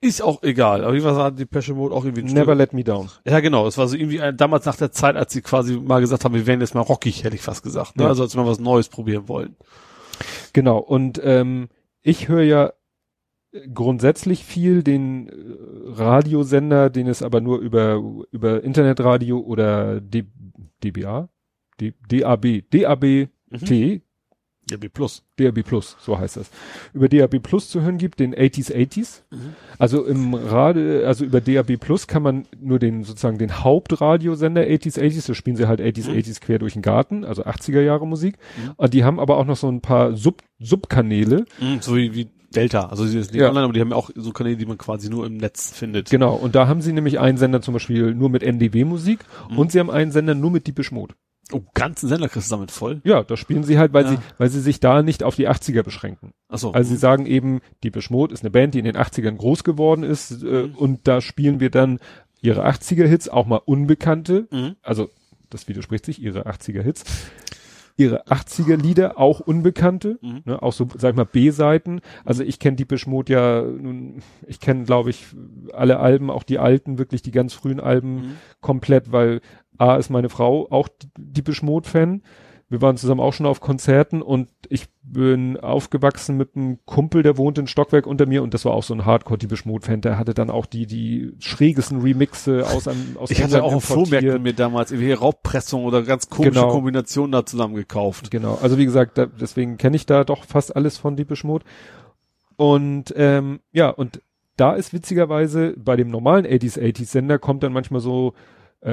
Ist 0.00 0.22
auch 0.22 0.42
egal. 0.44 0.84
Aber 0.84 0.94
wie 0.94 1.02
war 1.02 1.30
die 1.32 1.44
Pesche 1.44 1.74
Mode 1.74 1.92
auch 1.94 2.04
irgendwie 2.04 2.22
ein 2.22 2.32
Never 2.32 2.52
Stück- 2.52 2.58
Let 2.58 2.72
Me 2.72 2.84
Down. 2.84 3.10
Ja, 3.24 3.40
genau. 3.40 3.66
Es 3.66 3.78
war 3.78 3.88
so 3.88 3.96
irgendwie 3.96 4.18
äh, 4.18 4.32
damals 4.32 4.64
nach 4.64 4.76
der 4.76 4.92
Zeit, 4.92 5.16
als 5.16 5.32
sie 5.32 5.42
quasi 5.42 5.76
mal 5.76 6.00
gesagt 6.00 6.24
haben, 6.24 6.34
wir 6.34 6.46
werden 6.46 6.60
jetzt 6.60 6.74
mal 6.74 6.82
rockig, 6.82 7.24
hätte 7.24 7.34
ich 7.34 7.42
fast 7.42 7.64
gesagt. 7.64 7.96
Ne? 7.96 8.04
Ja. 8.04 8.08
Also 8.08 8.22
als 8.22 8.36
wir 8.36 8.42
mal 8.42 8.48
was 8.50 8.60
Neues 8.60 8.88
probieren 8.88 9.26
wollen. 9.28 9.56
Genau, 10.52 10.78
und 10.78 11.20
ähm, 11.24 11.68
ich 12.02 12.28
höre 12.28 12.42
ja 12.42 12.72
grundsätzlich 13.72 14.44
viel 14.44 14.82
den 14.82 15.28
äh, 15.28 15.32
Radiosender, 15.86 16.90
den 16.90 17.06
es 17.06 17.22
aber 17.22 17.40
nur 17.40 17.58
über, 17.58 18.02
über 18.30 18.62
Internetradio 18.62 19.38
oder 19.38 20.00
D, 20.00 20.24
DBA, 20.84 21.28
D, 21.80 21.94
DAB, 22.08 22.62
DAB 22.70 23.28
T, 23.64 24.02
DAB 24.70 24.92
Plus. 24.92 25.22
DAB 25.38 25.62
Plus, 25.62 25.96
so 26.00 26.18
heißt 26.18 26.36
das. 26.36 26.50
Über 26.92 27.08
DAB 27.08 27.38
Plus 27.42 27.70
zu 27.70 27.80
hören 27.80 27.96
gibt, 27.96 28.20
den 28.20 28.34
80s 28.34 28.72
80s. 28.72 29.22
Also 29.78 30.04
im 30.04 30.34
Radio, 30.34 31.06
also 31.06 31.24
über 31.24 31.40
DAB 31.40 31.78
Plus 31.78 32.06
kann 32.06 32.22
man 32.22 32.46
nur 32.60 32.78
den, 32.78 33.02
sozusagen 33.04 33.38
den 33.38 33.64
Hauptradiosender 33.64 34.62
80s 34.62 34.98
80s, 34.98 35.26
da 35.26 35.34
spielen 35.34 35.56
sie 35.56 35.68
halt 35.68 35.80
80s 35.80 36.08
80s 36.08 36.40
quer 36.40 36.58
durch 36.58 36.74
den 36.74 36.82
Garten, 36.82 37.24
also 37.24 37.44
80er 37.44 37.80
Jahre 37.80 38.06
Musik. 38.06 38.36
Und 38.76 38.92
die 38.92 39.04
haben 39.04 39.18
aber 39.18 39.38
auch 39.38 39.46
noch 39.46 39.56
so 39.56 39.68
ein 39.68 39.80
paar 39.80 40.14
Sub, 40.16 40.42
Subkanäle. 40.58 41.46
Mhm, 41.60 41.80
so 41.80 41.96
wie, 41.96 42.14
wie 42.14 42.28
Delta. 42.54 42.86
Also 42.86 43.04
die 43.04 43.10
sind 43.10 43.32
nicht 43.32 43.34
Ja. 43.40 43.48
online, 43.48 43.64
aber 43.64 43.72
die 43.74 43.80
haben 43.80 43.90
ja 43.90 43.96
auch 43.96 44.10
so 44.14 44.32
Kanäle, 44.32 44.56
die 44.56 44.66
man 44.66 44.78
quasi 44.78 45.10
nur 45.10 45.26
im 45.26 45.36
Netz 45.36 45.70
findet. 45.72 46.08
Genau. 46.10 46.34
Und 46.34 46.54
da 46.54 46.66
haben 46.66 46.80
sie 46.80 46.92
nämlich 46.92 47.18
einen 47.18 47.36
Sender 47.38 47.60
zum 47.60 47.74
Beispiel 47.74 48.14
nur 48.14 48.30
mit 48.30 48.42
NDW-Musik 48.42 49.20
Mhm. 49.50 49.58
und 49.58 49.72
sie 49.72 49.80
haben 49.80 49.90
einen 49.90 50.12
Sender 50.12 50.34
nur 50.34 50.50
mit 50.50 50.66
Deepish 50.66 50.90
Mode. 50.92 51.14
Oh, 51.52 51.62
ganzen 51.72 52.08
Sender 52.08 52.28
kriegst 52.28 52.50
du 52.50 52.56
damit 52.56 52.70
voll. 52.70 53.00
Ja, 53.04 53.22
da 53.22 53.36
spielen 53.38 53.64
sie 53.64 53.78
halt, 53.78 53.92
weil 53.94 54.04
Ja. 54.04 54.10
sie, 54.12 54.18
weil 54.36 54.50
sie 54.50 54.60
sich 54.60 54.80
da 54.80 55.02
nicht 55.02 55.22
auf 55.22 55.34
die 55.34 55.48
80er 55.48 55.82
beschränken. 55.82 56.32
Achso. 56.48 56.72
Also 56.72 56.90
sie 56.90 56.96
sagen 56.98 57.24
eben, 57.26 57.60
Deepish 57.84 58.10
Mode 58.10 58.34
ist 58.34 58.42
eine 58.42 58.50
Band, 58.50 58.74
die 58.74 58.78
in 58.78 58.84
den 58.84 58.96
80ern 58.96 59.36
groß 59.36 59.64
geworden 59.64 60.02
ist, 60.02 60.42
äh, 60.42 60.64
Mhm. 60.66 60.74
und 60.74 61.08
da 61.08 61.20
spielen 61.22 61.58
wir 61.60 61.70
dann 61.70 62.00
ihre 62.42 62.64
80er-Hits, 62.64 63.28
auch 63.30 63.46
mal 63.46 63.60
unbekannte, 63.64 64.46
Mhm. 64.50 64.76
also 64.82 65.08
das 65.50 65.68
widerspricht 65.68 66.04
sich, 66.04 66.20
ihre 66.22 66.44
80er-Hits, 66.46 67.04
ihre 67.98 68.26
80er-Lieder, 68.28 69.18
auch 69.18 69.40
unbekannte, 69.40 70.18
Mhm. 70.22 70.42
ne, 70.44 70.62
auch 70.62 70.72
so, 70.72 70.88
sag 70.96 71.10
ich 71.10 71.16
mal, 71.16 71.24
B-Seiten. 71.24 72.00
Also 72.24 72.44
ich 72.44 72.58
kenne 72.60 72.76
Deepish 72.76 73.06
Mode 73.06 73.32
ja, 73.32 73.62
nun, 73.62 74.22
ich 74.46 74.60
kenne, 74.60 74.84
glaube 74.84 75.10
ich, 75.10 75.26
alle 75.74 75.98
Alben, 75.98 76.30
auch 76.30 76.44
die 76.44 76.58
alten, 76.58 76.98
wirklich 76.98 77.22
die 77.22 77.32
ganz 77.32 77.52
frühen 77.52 77.80
Alben 77.80 78.14
Mhm. 78.14 78.32
komplett, 78.60 79.12
weil 79.12 79.40
A 79.78 79.96
ist 79.96 80.10
meine 80.10 80.28
Frau 80.28 80.68
auch 80.70 80.88
Deepish 81.18 81.62
Mode-Fan. 81.62 82.22
Wir 82.70 82.82
waren 82.82 82.98
zusammen 82.98 83.20
auch 83.22 83.32
schon 83.32 83.46
auf 83.46 83.60
Konzerten 83.60 84.20
und 84.20 84.50
ich 84.68 84.88
bin 85.02 85.56
aufgewachsen 85.56 86.36
mit 86.36 86.54
einem 86.54 86.78
Kumpel, 86.84 87.22
der 87.22 87.38
wohnt 87.38 87.56
in 87.56 87.66
Stockwerk 87.66 88.06
unter 88.06 88.26
mir 88.26 88.42
und 88.42 88.52
das 88.52 88.66
war 88.66 88.72
auch 88.72 88.82
so 88.82 88.92
ein 88.92 89.06
Hardcore 89.06 89.38
Deepish 89.38 89.64
Mode-Fan. 89.64 90.02
Der 90.02 90.18
hatte 90.18 90.34
dann 90.34 90.50
auch 90.50 90.66
die, 90.66 90.86
die 90.86 91.32
schrägesten 91.38 92.02
Remixe 92.02 92.66
aus 92.66 92.86
einem, 92.86 93.16
aus 93.16 93.30
Ich 93.30 93.42
hatte 93.42 93.62
auch 93.62 93.72
auf. 93.72 93.84
Flohmärkten 93.84 94.42
mir 94.42 94.52
damals 94.52 94.90
irgendwie 94.90 95.12
Raubpressung 95.12 95.84
oder 95.84 96.02
ganz 96.02 96.28
komische 96.28 96.50
Genau. 96.50 96.68
Kombinationen 96.68 97.32
da 97.32 97.46
zusammen 97.46 97.74
gekauft. 97.74 98.30
Genau, 98.30 98.58
also 98.60 98.76
wie 98.76 98.84
gesagt, 98.84 99.16
da, 99.16 99.24
deswegen 99.24 99.78
kenne 99.78 99.96
ich 99.96 100.04
da 100.04 100.24
doch 100.24 100.44
fast 100.44 100.76
alles 100.76 100.98
von 100.98 101.16
Deepish 101.16 101.44
Mode. 101.44 101.64
Und 102.56 103.14
ähm, 103.16 103.60
ja, 103.72 103.88
und 103.88 104.20
da 104.56 104.74
ist 104.74 104.92
witzigerweise 104.92 105.74
bei 105.78 105.96
dem 105.96 106.10
normalen 106.10 106.44
80s 106.44 106.78
80s 106.78 107.06
Sender 107.06 107.38
kommt 107.38 107.62
dann 107.62 107.72
manchmal 107.72 108.00
so 108.00 108.34
äh, 108.82 108.90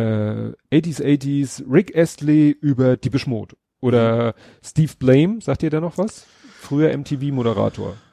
80s 0.72 1.02
80s 1.02 1.64
Rick 1.70 1.98
Astley 1.98 2.52
über 2.52 2.95
Deepish 2.95 3.28
Mode 3.28 3.58
oder 3.82 4.34
Steve 4.64 4.94
Blame, 4.98 5.42
sagt 5.42 5.64
ihr 5.64 5.70
da 5.70 5.80
noch 5.80 5.98
was? 5.98 6.26
Früher 6.60 6.95
MTV 6.98 7.34
Moderator, 7.34 7.92
Äh, 7.92 8.05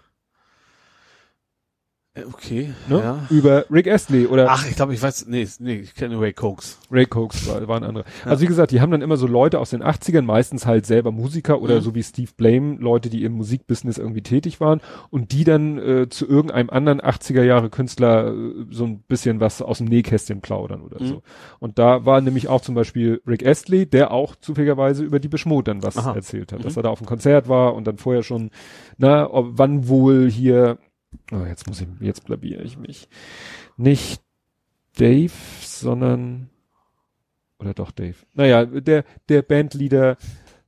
Okay, 2.15 2.75
ne? 2.91 2.99
ja. 2.99 3.27
Über 3.31 3.65
Rick 3.71 3.89
Astley 3.89 4.27
oder 4.27 4.47
Ach, 4.51 4.69
ich 4.69 4.77
glaube, 4.77 4.93
ich 4.93 5.01
weiß, 5.01 5.29
nee, 5.29 5.49
nee, 5.61 5.77
ich 5.77 5.95
kenne 5.95 6.21
Ray 6.21 6.35
Cokes. 6.35 6.79
Ray 6.91 7.07
Cokes 7.07 7.49
war, 7.49 7.67
waren 7.69 7.85
andere. 7.85 8.05
Also 8.27 8.43
wie 8.43 8.47
gesagt, 8.49 8.71
die 8.71 8.83
haben 8.83 8.91
dann 8.91 9.01
immer 9.01 9.17
so 9.17 9.27
Leute 9.27 9.59
aus 9.59 9.71
den 9.71 9.83
80ern, 9.83 10.21
meistens 10.21 10.67
halt 10.67 10.85
selber 10.85 11.11
Musiker 11.11 11.63
oder 11.63 11.77
Mhm. 11.77 11.81
so 11.81 11.95
wie 11.95 12.03
Steve 12.03 12.31
Blame, 12.37 12.77
Leute, 12.79 13.09
die 13.09 13.25
im 13.25 13.33
Musikbusiness 13.33 13.97
irgendwie 13.97 14.21
tätig 14.21 14.61
waren 14.61 14.83
und 15.09 15.33
die 15.33 15.45
dann 15.45 15.79
äh, 15.79 16.09
zu 16.11 16.29
irgendeinem 16.29 16.69
anderen 16.69 17.01
80er 17.01 17.45
Jahre 17.45 17.71
Künstler 17.71 18.35
äh, 18.35 18.67
so 18.71 18.85
ein 18.85 18.99
bisschen 19.09 19.41
was 19.41 19.63
aus 19.63 19.79
dem 19.79 19.87
Nähkästchen 19.87 20.43
plaudern 20.43 20.83
oder 20.83 21.01
Mhm. 21.03 21.07
so. 21.07 21.23
Und 21.61 21.79
da 21.79 22.05
war 22.05 22.21
nämlich 22.21 22.47
auch 22.47 22.61
zum 22.61 22.75
Beispiel 22.75 23.23
Rick 23.27 23.47
Astley, 23.47 23.87
der 23.87 24.11
auch 24.11 24.37
zufälligerweise 24.37 25.03
über 25.03 25.19
die 25.19 25.29
Beschmut 25.29 25.67
dann 25.67 25.83
was 25.83 25.97
Aha. 25.97 26.15
erzählt 26.15 26.53
hat, 26.53 26.59
Mhm. 26.59 26.65
dass 26.65 26.77
er 26.77 26.83
da 26.83 26.91
auf 26.91 26.99
dem 26.99 27.07
Konzert 27.07 27.49
war 27.49 27.75
und 27.75 27.87
dann 27.87 27.97
vorher 27.97 28.23
schon, 28.23 28.51
na, 28.99 29.33
ob, 29.33 29.53
wann 29.53 29.89
wohl 29.89 30.31
hier, 30.31 30.77
oh, 31.33 31.45
jetzt 31.47 31.67
muss 31.67 31.81
ich, 31.81 31.89
jetzt 32.01 32.25
blabiere 32.25 32.63
ich 32.63 32.79
mich. 32.79 33.09
Nicht 33.77 34.23
Dave, 34.99 35.33
sondern 35.61 36.49
oder 37.59 37.75
doch 37.75 37.91
Dave. 37.93 38.17
Naja, 38.35 38.65
der, 38.65 39.05
der 39.29 39.43
Bandleader, 39.43 40.17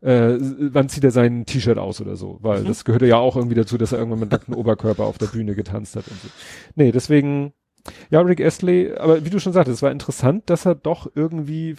äh, 0.00 0.36
wann 0.38 0.88
zieht 0.88 1.04
er 1.04 1.10
sein 1.10 1.44
T-Shirt 1.44 1.76
aus 1.78 2.00
oder 2.00 2.14
so? 2.16 2.38
Weil 2.40 2.62
Mhm. 2.62 2.66
das 2.68 2.84
gehörte 2.84 3.06
ja 3.06 3.16
auch 3.16 3.36
irgendwie 3.36 3.56
dazu, 3.56 3.76
dass 3.78 3.92
er 3.92 3.98
irgendwann 3.98 4.20
mit 4.20 4.30
nacktem 4.30 4.54
Oberkörper 4.56 5.04
auf 5.04 5.18
der 5.18 5.26
Bühne 5.26 5.54
getanzt 5.54 5.96
hat 5.96 6.06
und 6.08 6.20
so. 6.20 6.28
Nee, 6.76 6.92
deswegen, 6.92 7.52
ja, 8.10 8.20
Rick 8.20 8.40
Astley, 8.40 8.92
aber 8.96 9.24
wie 9.24 9.30
du 9.30 9.40
schon 9.40 9.52
sagtest, 9.52 9.78
es 9.78 9.82
war 9.82 9.90
interessant, 9.90 10.48
dass 10.50 10.66
er 10.66 10.74
doch 10.76 11.10
irgendwie 11.14 11.76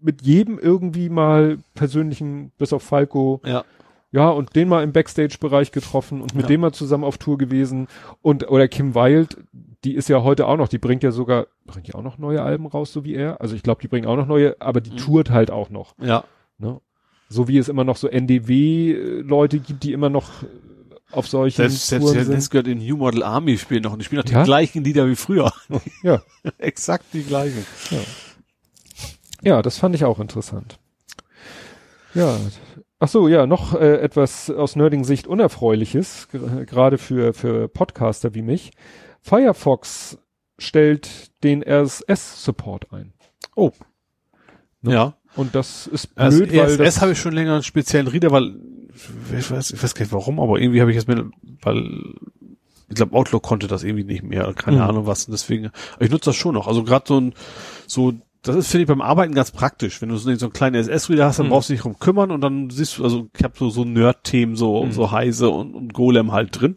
mit 0.00 0.22
jedem 0.22 0.58
irgendwie 0.60 1.08
mal 1.08 1.58
persönlichen, 1.74 2.52
bis 2.58 2.72
auf 2.72 2.84
Falco, 2.84 3.40
Ja. 3.44 3.64
Ja, 4.14 4.28
und 4.30 4.54
den 4.54 4.68
mal 4.68 4.84
im 4.84 4.92
Backstage-Bereich 4.92 5.72
getroffen 5.72 6.22
und 6.22 6.34
mit 6.36 6.44
Ja. 6.44 6.48
dem 6.48 6.60
mal 6.60 6.70
zusammen 6.72 7.02
auf 7.02 7.18
Tour 7.18 7.36
gewesen. 7.36 7.88
Und, 8.22 8.48
oder 8.48 8.68
Kim 8.68 8.94
Wilde, 8.94 9.36
die 9.82 9.94
ist 9.94 10.08
ja 10.08 10.22
heute 10.22 10.46
auch 10.46 10.56
noch, 10.56 10.68
die 10.68 10.78
bringt 10.78 11.02
ja 11.02 11.10
sogar, 11.10 11.48
bringt 11.66 11.88
ja 11.88 11.96
auch 11.96 12.02
noch 12.02 12.16
neue 12.16 12.40
Alben 12.40 12.66
raus, 12.68 12.92
so 12.92 13.02
wie 13.04 13.14
er. 13.14 13.40
Also 13.40 13.56
ich 13.56 13.64
glaube, 13.64 13.82
die 13.82 13.88
bringen 13.88 14.06
auch 14.06 14.14
noch 14.16 14.28
neue, 14.28 14.54
aber 14.60 14.80
die 14.80 14.92
Mhm. 14.92 14.96
tourt 14.98 15.30
halt 15.30 15.50
auch 15.50 15.68
noch. 15.68 15.94
Ja. 16.00 16.22
Ne? 16.58 16.80
So 17.28 17.48
wie 17.48 17.58
es 17.58 17.68
immer 17.68 17.82
noch 17.82 17.96
so 17.96 18.06
NDW-Leute 18.06 19.58
gibt, 19.58 19.82
die 19.82 19.92
immer 19.92 20.10
noch 20.10 20.44
äh, 20.44 20.46
auf 21.10 21.26
solchen 21.26 21.56
Selbst, 21.56 21.86
selbst 21.88 22.12
Touren. 22.12 22.28
Let's 22.30 22.50
gehört 22.50 22.68
in 22.68 22.78
New 22.78 22.96
Model 22.96 23.24
Army 23.24 23.58
spielen 23.58 23.82
noch 23.82 23.92
und 23.94 23.98
die 23.98 24.04
spielen 24.04 24.22
noch 24.24 24.30
Ja? 24.30 24.42
die 24.42 24.46
gleichen 24.46 24.84
Lieder 24.84 25.08
wie 25.08 25.16
früher. 25.16 25.52
Ja. 26.04 26.22
Exakt 26.58 27.06
die 27.12 27.24
gleichen. 27.24 27.66
Ja, 29.42 29.60
das 29.60 29.78
fand 29.78 29.94
ich 29.96 30.04
auch 30.04 30.20
interessant. 30.20 30.78
Ja. 32.14 32.38
Ach 33.00 33.08
so, 33.08 33.28
ja, 33.28 33.46
noch 33.46 33.74
äh, 33.74 33.96
etwas 34.00 34.50
aus 34.50 34.76
nerdigen 34.76 35.04
Sicht 35.04 35.26
unerfreuliches, 35.26 36.28
ger- 36.32 36.64
gerade 36.64 36.96
für 36.98 37.32
für 37.34 37.68
Podcaster 37.68 38.34
wie 38.34 38.42
mich. 38.42 38.70
Firefox 39.20 40.18
stellt 40.58 41.30
den 41.42 41.62
RSS-Support 41.62 42.92
ein. 42.92 43.12
Oh. 43.56 43.72
Ne? 44.82 44.92
Ja. 44.94 45.14
Und 45.36 45.54
das 45.54 45.86
ist 45.88 46.10
Also 46.16 46.38
blöd, 46.38 46.52
weil 46.56 46.66
ESS 46.70 46.76
das 46.78 47.00
habe 47.00 47.12
ich 47.12 47.18
schon 47.18 47.32
länger 47.32 47.54
einen 47.54 47.62
speziellen 47.64 48.06
Reader, 48.06 48.30
weil 48.30 48.54
ich 49.36 49.50
weiß, 49.50 49.72
ich 49.72 49.82
weiß 49.82 49.94
gar 49.94 50.04
nicht 50.04 50.12
warum, 50.12 50.38
aber 50.38 50.58
irgendwie 50.60 50.80
habe 50.80 50.90
ich 50.92 50.96
jetzt 50.96 51.08
mir, 51.08 51.28
weil 51.62 52.14
ich 52.88 52.94
glaube 52.94 53.16
Outlook 53.16 53.42
konnte 53.42 53.66
das 53.66 53.82
irgendwie 53.82 54.04
nicht 54.04 54.22
mehr, 54.22 54.52
keine 54.54 54.76
Mhm. 54.76 54.82
Ahnung 54.82 55.06
was, 55.06 55.24
und 55.26 55.32
deswegen. 55.32 55.70
Ich 55.98 56.10
nutze 56.10 56.26
das 56.30 56.36
schon 56.36 56.54
noch. 56.54 56.68
Also 56.68 56.84
gerade 56.84 57.04
so 57.08 57.18
ein, 57.20 57.34
so 57.88 58.12
das 58.44 58.56
ist 58.56 58.70
finde 58.70 58.82
ich 58.82 58.88
beim 58.88 59.00
Arbeiten 59.00 59.34
ganz 59.34 59.50
praktisch. 59.50 60.00
Wenn 60.00 60.08
du 60.10 60.16
so 60.16 60.32
so 60.34 60.46
einen 60.46 60.52
kleinen 60.52 60.76
SS-Reader 60.76 61.26
hast, 61.26 61.38
dann 61.38 61.46
Mhm. 61.46 61.50
brauchst 61.50 61.68
du 61.68 61.72
dich 61.72 61.82
drum 61.82 61.98
kümmern 61.98 62.30
und 62.30 62.40
dann 62.40 62.70
siehst 62.70 62.98
du, 62.98 63.04
also 63.04 63.28
ich 63.36 63.42
habe 63.42 63.54
so 63.58 63.70
so 63.70 63.84
Nerd-Themen, 63.84 64.54
so 64.56 64.84
Mhm. 64.84 64.92
so 64.92 65.10
Heise 65.10 65.50
und, 65.50 65.74
und 65.74 65.92
Golem 65.94 66.32
halt 66.32 66.60
drin. 66.60 66.76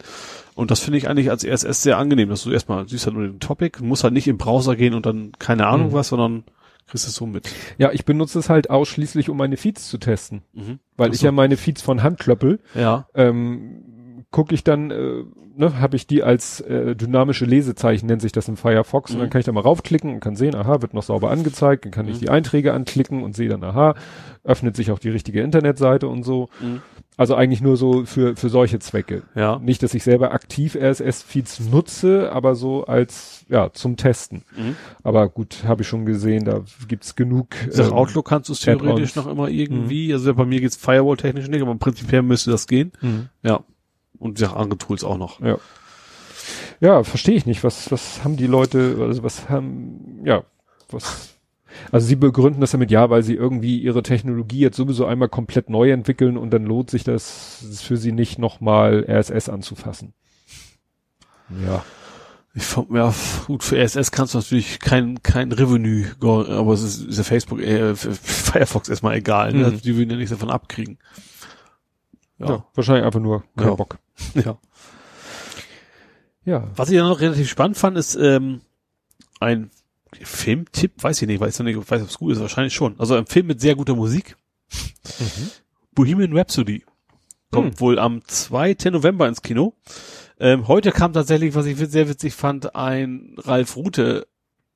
Und 0.56 0.72
das 0.72 0.80
finde 0.80 0.98
ich 0.98 1.08
eigentlich 1.08 1.30
als 1.30 1.46
RSS 1.46 1.84
sehr 1.84 1.98
angenehm, 2.00 2.30
dass 2.30 2.44
du 2.44 2.52
erstmal 2.52 2.88
siehst 2.90 3.06
halt 3.06 3.16
nur 3.16 3.28
den 3.28 3.40
Topic, 3.40 3.84
musst 3.84 4.04
halt 4.04 4.14
nicht 4.14 4.28
im 4.28 4.38
Browser 4.38 4.76
gehen 4.76 4.94
und 4.96 5.06
dann 5.06 5.32
keine 5.38 5.68
Ahnung 5.68 5.90
Mhm. 5.90 5.94
was, 5.94 6.08
sondern 6.08 6.46
kriegst 6.88 7.08
es 7.08 7.16
so 7.16 7.26
mit. 7.28 7.50
ja, 7.78 7.92
ich 7.92 8.06
benutze 8.06 8.40
es 8.40 8.50
halt 8.50 8.70
ausschließlich, 8.70 9.30
um 9.30 9.36
meine 9.38 9.58
Feeds 9.58 9.90
zu 9.90 9.98
testen, 9.98 10.42
Mhm. 10.54 10.80
weil 10.96 11.10
Ach 11.10 11.14
ich 11.14 11.20
so. 11.20 11.26
ja 11.28 11.32
meine 11.32 11.58
Feeds 11.58 11.82
von 11.82 12.02
Hand 12.02 12.18
klöppel. 12.20 12.60
Ja. 12.76 13.08
ähm, 13.14 14.24
gucke 14.32 14.56
ich 14.56 14.64
dann, 14.64 14.90
äh, 14.92 15.24
ne, 15.58 15.80
habe 15.80 15.96
ich 15.96 16.08
die 16.08 16.24
als 16.24 16.62
äh, 16.62 16.96
dynamische 16.96 17.46
Lesezeichen, 17.46 18.08
nennt 18.08 18.22
sich 18.22 18.32
das 18.32 18.48
im 18.48 18.58
Firefox, 18.58 19.12
und 19.12 19.20
dann 19.20 19.28
Mhm. 19.28 19.32
kann 19.32 19.40
ich 19.40 19.46
da 19.46 19.52
mal 19.52 19.62
raufklicken 19.62 20.14
und 20.16 20.20
kann 20.20 20.36
sehen, 20.36 20.56
aha, 20.56 20.82
wird 20.82 20.94
noch 20.94 21.04
sauber 21.04 21.32
angezeigt, 21.32 21.86
dann 21.86 21.92
kann 21.92 22.08
ich 22.08 22.16
Mhm. 22.16 22.20
die 22.20 22.30
Einträge 22.30 22.74
anklicken 22.74 23.24
und 23.24 23.36
sehe 23.36 23.50
dann, 23.50 23.64
aha, 23.64 23.96
öffnet 24.44 24.76
sich 24.76 24.92
auch 24.92 25.00
die 25.00 25.10
richtige 25.10 25.42
Internetseite 25.42 26.08
und 26.08 26.24
so. 26.24 26.48
Mhm. 26.62 26.82
Also 27.20 27.34
eigentlich 27.34 27.62
nur 27.62 27.78
so 27.78 28.06
für, 28.06 28.36
für 28.36 28.48
solche 28.50 28.78
Zwecke. 28.78 29.24
Ja. 29.34 29.58
Nicht, 29.58 29.82
dass 29.82 29.96
ich 29.96 30.04
selber 30.04 30.34
aktiv 30.34 30.76
RSS-Feeds 30.76 31.62
nutze, 31.72 32.32
aber 32.32 32.54
so 32.54 32.86
als, 32.86 33.44
ja, 33.50 33.72
zum 33.74 33.98
Testen. 33.98 34.44
Mhm. 34.56 34.76
Aber 35.04 35.28
gut, 35.28 35.64
habe 35.66 35.82
ich 35.82 35.88
schon 35.88 36.06
gesehen, 36.06 36.46
da 36.46 36.62
gibt's 36.88 37.16
genug. 37.16 37.48
Sag, 37.72 37.88
ähm, 37.88 37.94
Outlook 37.94 38.28
kannst 38.28 38.50
du 38.50 38.54
es 38.54 38.60
theoretisch 38.60 39.16
noch 39.16 39.26
immer 39.26 39.48
irgendwie. 39.50 40.14
Also 40.14 40.32
bei 40.36 40.46
mir 40.46 40.62
geht's 40.62 40.78
Firewall-technisch 40.78 41.48
nicht, 41.50 41.62
aber 41.64 41.74
prinzipiell 41.76 42.22
müsste 42.22 42.52
das 42.52 42.68
gehen. 42.68 42.92
mhm. 43.02 43.30
Ja. 43.42 43.62
Und 44.20 44.40
ja, 44.40 44.54
andere 44.54 44.78
Tools 44.78 45.04
auch 45.04 45.18
noch. 45.18 45.40
Ja. 45.42 45.58
Ja, 46.80 47.04
verstehe 47.04 47.36
ich 47.36 47.46
nicht. 47.46 47.64
Was, 47.64 47.92
was 47.92 48.24
haben 48.24 48.38
die 48.38 48.48
Leute, 48.48 48.98
also 49.02 49.24
was 49.24 49.50
haben, 49.50 50.22
ja, 50.24 50.44
was, 50.90 51.38
also 51.92 52.08
sie 52.08 52.16
begründen 52.16 52.62
das 52.62 52.72
damit, 52.72 52.92
ja, 52.92 53.10
weil 53.10 53.24
sie 53.24 53.34
irgendwie 53.34 53.80
ihre 53.80 54.04
Technologie 54.04 54.60
jetzt 54.60 54.78
sowieso 54.78 55.06
einmal 55.06 55.30
komplett 55.30 55.70
neu 55.70 55.92
entwickeln 55.92 56.38
und 56.38 56.52
dann 56.52 56.66
lohnt 56.66 56.90
sich 56.90 57.04
das 57.04 57.82
für 57.82 57.98
sie 57.98 58.12
nicht 58.12 58.40
nochmal 58.40 59.06
RSS 59.08 59.50
anzufassen. 59.50 60.14
Ja. 61.66 61.84
Ich 62.54 62.64
fand, 62.64 62.92
ja, 62.92 63.14
gut, 63.46 63.64
für 63.64 63.78
RSS 63.78 64.12
kannst 64.12 64.34
du 64.34 64.40
natürlich 64.40 64.80
kein, 64.80 65.22
kein 65.22 65.52
Revenue, 65.52 66.06
aber 66.22 66.74
es 66.74 66.82
ist, 66.82 67.04
ist 67.04 67.18
ja 67.18 67.24
Facebook, 67.24 67.62
äh, 67.62 67.96
Firefox 67.96 68.90
erstmal 68.90 69.16
egal, 69.16 69.52
ne? 69.52 69.60
Mhm. 69.60 69.66
Also 69.66 69.78
die 69.78 69.96
würden 69.96 70.10
ja 70.10 70.18
nichts 70.18 70.32
davon 70.32 70.50
abkriegen. 70.50 70.98
Ja. 72.40 72.66
Wahrscheinlich 72.76 73.06
einfach 73.06 73.20
nur 73.20 73.44
kein 73.56 73.68
Ja. 73.68 73.76
Bock. 73.76 73.98
Ja. 74.36 74.58
Ja. 76.46 76.68
Was 76.76 76.90
ich 76.90 76.96
ja 76.96 77.04
noch 77.08 77.20
relativ 77.20 77.50
spannend 77.50 77.78
fand, 77.78 77.98
ist 77.98 78.16
ähm, 78.16 78.62
ein 79.40 79.70
Filmtipp, 80.24 81.04
weiß 81.04 81.22
ich 81.22 81.28
nicht, 81.28 81.40
weiß 81.42 81.60
ich 81.60 81.66
nicht, 81.66 81.78
weiß, 81.92 82.02
ob 82.02 82.08
es 82.10 82.18
gut 82.18 82.32
ist, 82.34 82.40
wahrscheinlich 82.40 82.74
schon. 82.74 82.98
Also 83.00 83.16
ein 83.16 83.26
Film 83.26 83.48
mit 83.48 83.60
sehr 83.60 83.76
guter 83.76 83.96
Musik. 83.96 84.38
Mhm. 85.20 85.50
Bohemian 85.94 86.36
Rhapsody. 86.38 86.84
Kommt 87.52 87.74
Hm. 87.76 87.80
wohl 87.80 88.00
am 88.00 88.22
2. 88.26 88.76
November 88.92 89.28
ins 89.28 89.42
Kino. 89.42 89.74
Ähm, 90.40 90.68
heute 90.68 90.92
kam 90.92 91.14
tatsächlich, 91.14 91.56
was 91.56 91.66
ich 91.66 91.78
sehr 91.78 92.08
witzig 92.10 92.34
fand, 92.34 92.76
ein 92.76 93.36
Ralf 93.40 93.76
Rute 93.76 94.28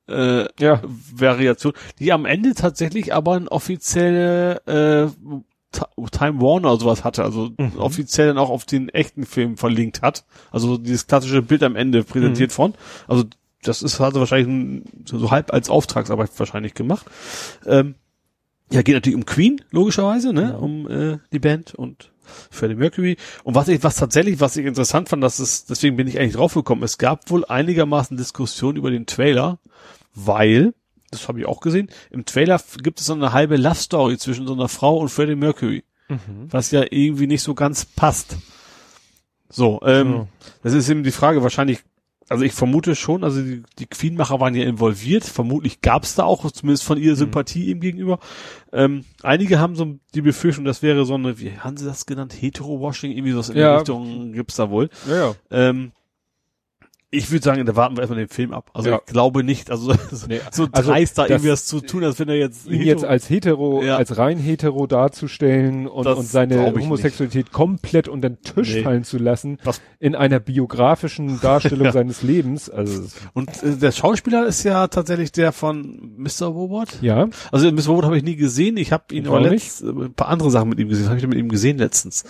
äh, 0.08 0.46
Ja. 0.58 0.82
Variation, 0.84 1.72
die 1.98 2.12
am 2.12 2.24
Ende 2.26 2.54
tatsächlich 2.54 3.14
aber 3.14 3.34
ein 3.36 3.48
offizielle 3.48 4.56
äh, 4.66 5.42
Time 5.72 6.40
Warner 6.40 6.70
oder 6.72 6.80
sowas 6.80 7.04
hatte, 7.04 7.24
also 7.24 7.50
Mhm. 7.58 7.78
offiziell 7.78 8.28
dann 8.28 8.38
auch 8.38 8.50
auf 8.50 8.64
den 8.64 8.88
echten 8.90 9.24
Film 9.26 9.56
verlinkt 9.56 10.02
hat. 10.02 10.24
Also 10.50 10.76
dieses 10.78 11.06
klassische 11.06 11.42
Bild 11.42 11.62
am 11.62 11.76
Ende 11.76 12.04
präsentiert 12.04 12.50
Mhm. 12.50 12.54
von. 12.54 12.74
Also 13.08 13.24
das 13.62 13.82
ist 13.82 14.00
also 14.00 14.20
wahrscheinlich 14.20 14.48
ein, 14.48 14.84
so 15.04 15.30
halb 15.30 15.52
als 15.52 15.70
Auftragsarbeit 15.70 16.30
wahrscheinlich 16.36 16.74
gemacht. 16.74 17.06
Ähm, 17.66 17.94
ja, 18.70 18.82
geht 18.82 18.94
natürlich 18.94 19.16
um 19.16 19.26
Queen, 19.26 19.60
logischerweise, 19.70 20.32
ne? 20.32 20.50
Ja. 20.50 20.56
Um 20.56 20.88
äh, 20.90 21.18
die 21.32 21.38
Band 21.38 21.74
und 21.74 22.10
Freddie 22.50 22.74
Mercury. 22.74 23.16
Und 23.44 23.54
was 23.54 23.68
ich, 23.68 23.82
was 23.82 23.96
tatsächlich, 23.96 24.40
was 24.40 24.56
ich 24.56 24.64
interessant 24.64 25.08
fand, 25.10 25.22
das 25.22 25.40
ist, 25.40 25.68
deswegen 25.70 25.96
bin 25.96 26.06
ich 26.08 26.18
eigentlich 26.18 26.34
draufgekommen, 26.34 26.82
es 26.82 26.96
gab 26.98 27.30
wohl 27.30 27.44
einigermaßen 27.44 28.16
Diskussion 28.16 28.76
über 28.76 28.90
den 28.90 29.06
Trailer, 29.06 29.58
weil, 30.14 30.72
das 31.12 31.28
habe 31.28 31.38
ich 31.40 31.46
auch 31.46 31.60
gesehen, 31.60 31.88
im 32.10 32.24
Trailer 32.24 32.60
gibt 32.82 32.98
es 33.00 33.06
so 33.06 33.12
eine 33.14 33.32
halbe 33.32 33.56
Love 33.56 33.74
Story 33.76 34.18
zwischen 34.18 34.46
so 34.46 34.54
einer 34.54 34.68
Frau 34.68 34.96
und 34.98 35.08
Freddie 35.10 35.36
Mercury, 35.36 35.84
Mhm. 36.08 36.48
was 36.50 36.70
ja 36.72 36.82
irgendwie 36.90 37.26
nicht 37.28 37.42
so 37.42 37.54
ganz 37.54 37.84
passt. 37.84 38.36
So, 39.48 39.80
ähm, 39.84 40.12
Ja. 40.12 40.26
das 40.62 40.72
ist 40.74 40.88
eben 40.88 41.04
die 41.04 41.10
Frage, 41.10 41.42
wahrscheinlich, 41.42 41.80
also 42.28 42.44
ich 42.44 42.52
vermute 42.52 42.96
schon, 42.96 43.24
also 43.24 43.42
die, 43.42 43.62
die 43.78 43.86
Queen-Macher 43.86 44.40
waren 44.40 44.54
ja 44.54 44.64
involviert, 44.64 45.24
vermutlich 45.24 45.82
gab 45.82 46.04
es 46.04 46.14
da 46.14 46.24
auch 46.24 46.50
zumindest 46.50 46.84
von 46.84 46.96
ihr 46.98 47.14
Sympathie 47.16 47.66
ihm 47.70 47.80
gegenüber. 47.80 48.18
Ähm, 48.72 49.04
einige 49.22 49.58
haben 49.58 49.76
so 49.76 49.98
die 50.14 50.22
Befürchtung, 50.22 50.64
das 50.64 50.82
wäre 50.82 51.04
so 51.04 51.14
eine, 51.14 51.38
wie 51.38 51.58
haben 51.58 51.76
sie 51.76 51.84
das 51.84 52.06
genannt, 52.06 52.32
Hetero-Washing, 52.40 53.12
irgendwie 53.12 53.32
so 53.32 53.52
in 53.52 53.58
Ja. 53.58 53.72
die 53.72 53.78
Richtung 53.80 54.32
gibt's 54.32 54.56
da 54.56 54.70
wohl. 54.70 54.88
Ja, 55.08 55.16
ja. 55.16 55.34
Ähm, 55.50 55.92
ich 57.14 57.30
würde 57.30 57.44
sagen, 57.44 57.64
da 57.66 57.76
warten 57.76 57.94
wir 57.96 58.00
erstmal 58.00 58.18
den 58.20 58.28
Film 58.30 58.52
ab. 58.54 58.70
Also 58.72 58.88
Ja. 58.88 58.96
ich 59.06 59.12
glaube 59.12 59.44
nicht, 59.44 59.70
also 59.70 59.92
Nee, 60.28 60.40
so 60.50 60.66
also 60.72 60.88
dreist 60.90 61.18
da 61.18 61.22
das- 61.22 61.30
irgendwie 61.30 61.50
was 61.50 61.66
zu 61.66 61.80
tun, 61.80 62.02
als 62.04 62.18
wenn 62.18 62.28
er 62.30 62.36
jetzt 62.36 62.66
ihn 62.66 62.80
jetzt 62.82 63.04
als 63.04 63.28
hetero, 63.28 63.82
Ja. 63.84 63.98
als 63.98 64.16
rein 64.16 64.38
hetero 64.38 64.86
darzustellen 64.86 65.86
und, 65.86 66.06
Das 66.06 66.18
und 66.18 66.26
seine 66.26 66.72
Homosexualität 66.74 67.52
komplett 67.52 68.08
unter 68.08 68.30
den 68.30 68.40
Tisch 68.40 68.74
Nee. 68.76 68.82
fallen 68.82 69.04
zu 69.04 69.18
lassen, 69.18 69.58
Das- 69.62 69.80
in 70.00 70.14
einer 70.14 70.40
biografischen 70.40 71.38
Darstellung 71.40 71.84
Ja. 71.84 71.92
seines 71.92 72.22
Lebens. 72.22 72.70
Also, 72.70 73.02
Und 73.34 73.62
äh, 73.62 73.76
der 73.76 73.92
Schauspieler 73.92 74.46
ist 74.46 74.62
ja 74.64 74.88
tatsächlich 74.88 75.32
der 75.32 75.52
von 75.52 76.14
Mr. 76.16 76.46
Robot. 76.46 76.88
ja, 77.02 77.28
Also 77.50 77.70
Mr. 77.70 77.86
Robot 77.88 78.04
habe 78.06 78.16
ich 78.16 78.24
nie 78.24 78.36
gesehen. 78.36 78.78
Ich 78.78 78.90
habe 78.90 79.04
ihn 79.14 79.24
Ich 79.24 79.28
aber 79.28 79.40
letzt, 79.42 79.82
äh, 79.82 79.88
ein 79.90 80.14
paar 80.14 80.28
andere 80.28 80.50
Sachen 80.50 80.70
mit 80.70 80.78
ihm 80.78 80.88
gesehen. 80.88 81.08
Habe 81.10 81.18
ich 81.18 81.26
mit 81.26 81.36
ihm 81.38 81.50
gesehen 81.50 81.76
letztens. 81.76 82.24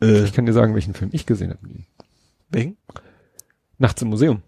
Äh, 0.00 0.22
ich 0.24 0.32
kann 0.32 0.46
dir 0.46 0.52
sagen, 0.52 0.74
welchen 0.74 0.94
Film 0.94 1.10
ich 1.12 1.26
gesehen 1.26 1.50
habe 1.50 1.58
mit 1.66 1.72
ihm. 1.78 1.84
welchen? 2.50 2.76
Nachts 3.78 4.02
im 4.02 4.08
Museum. 4.08 4.42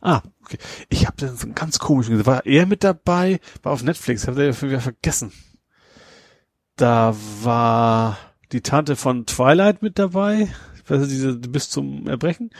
Ah, 0.00 0.20
okay. 0.44 0.58
Ich 0.90 1.06
habe 1.06 1.16
den 1.16 1.34
so 1.36 1.46
einen 1.46 1.54
ganz 1.54 1.78
komischen 1.78 2.12
gesehen. 2.12 2.26
War 2.26 2.44
er 2.44 2.66
mit 2.66 2.84
dabei? 2.84 3.40
War 3.62 3.72
auf 3.72 3.82
Netflix. 3.82 4.26
Habe 4.26 4.46
ich 4.48 4.62
wieder 4.62 4.80
vergessen. 4.80 5.32
Da 6.76 7.14
war 7.42 8.18
die 8.52 8.60
Tante 8.60 8.96
von 8.96 9.26
Twilight 9.26 9.80
mit 9.82 9.98
dabei. 9.98 10.48
Ich 10.84 10.90
weiß 10.90 11.00
nicht, 11.00 11.12
diese 11.12 11.34
bis 11.36 11.70
zum 11.70 12.06
Erbrechen. 12.08 12.50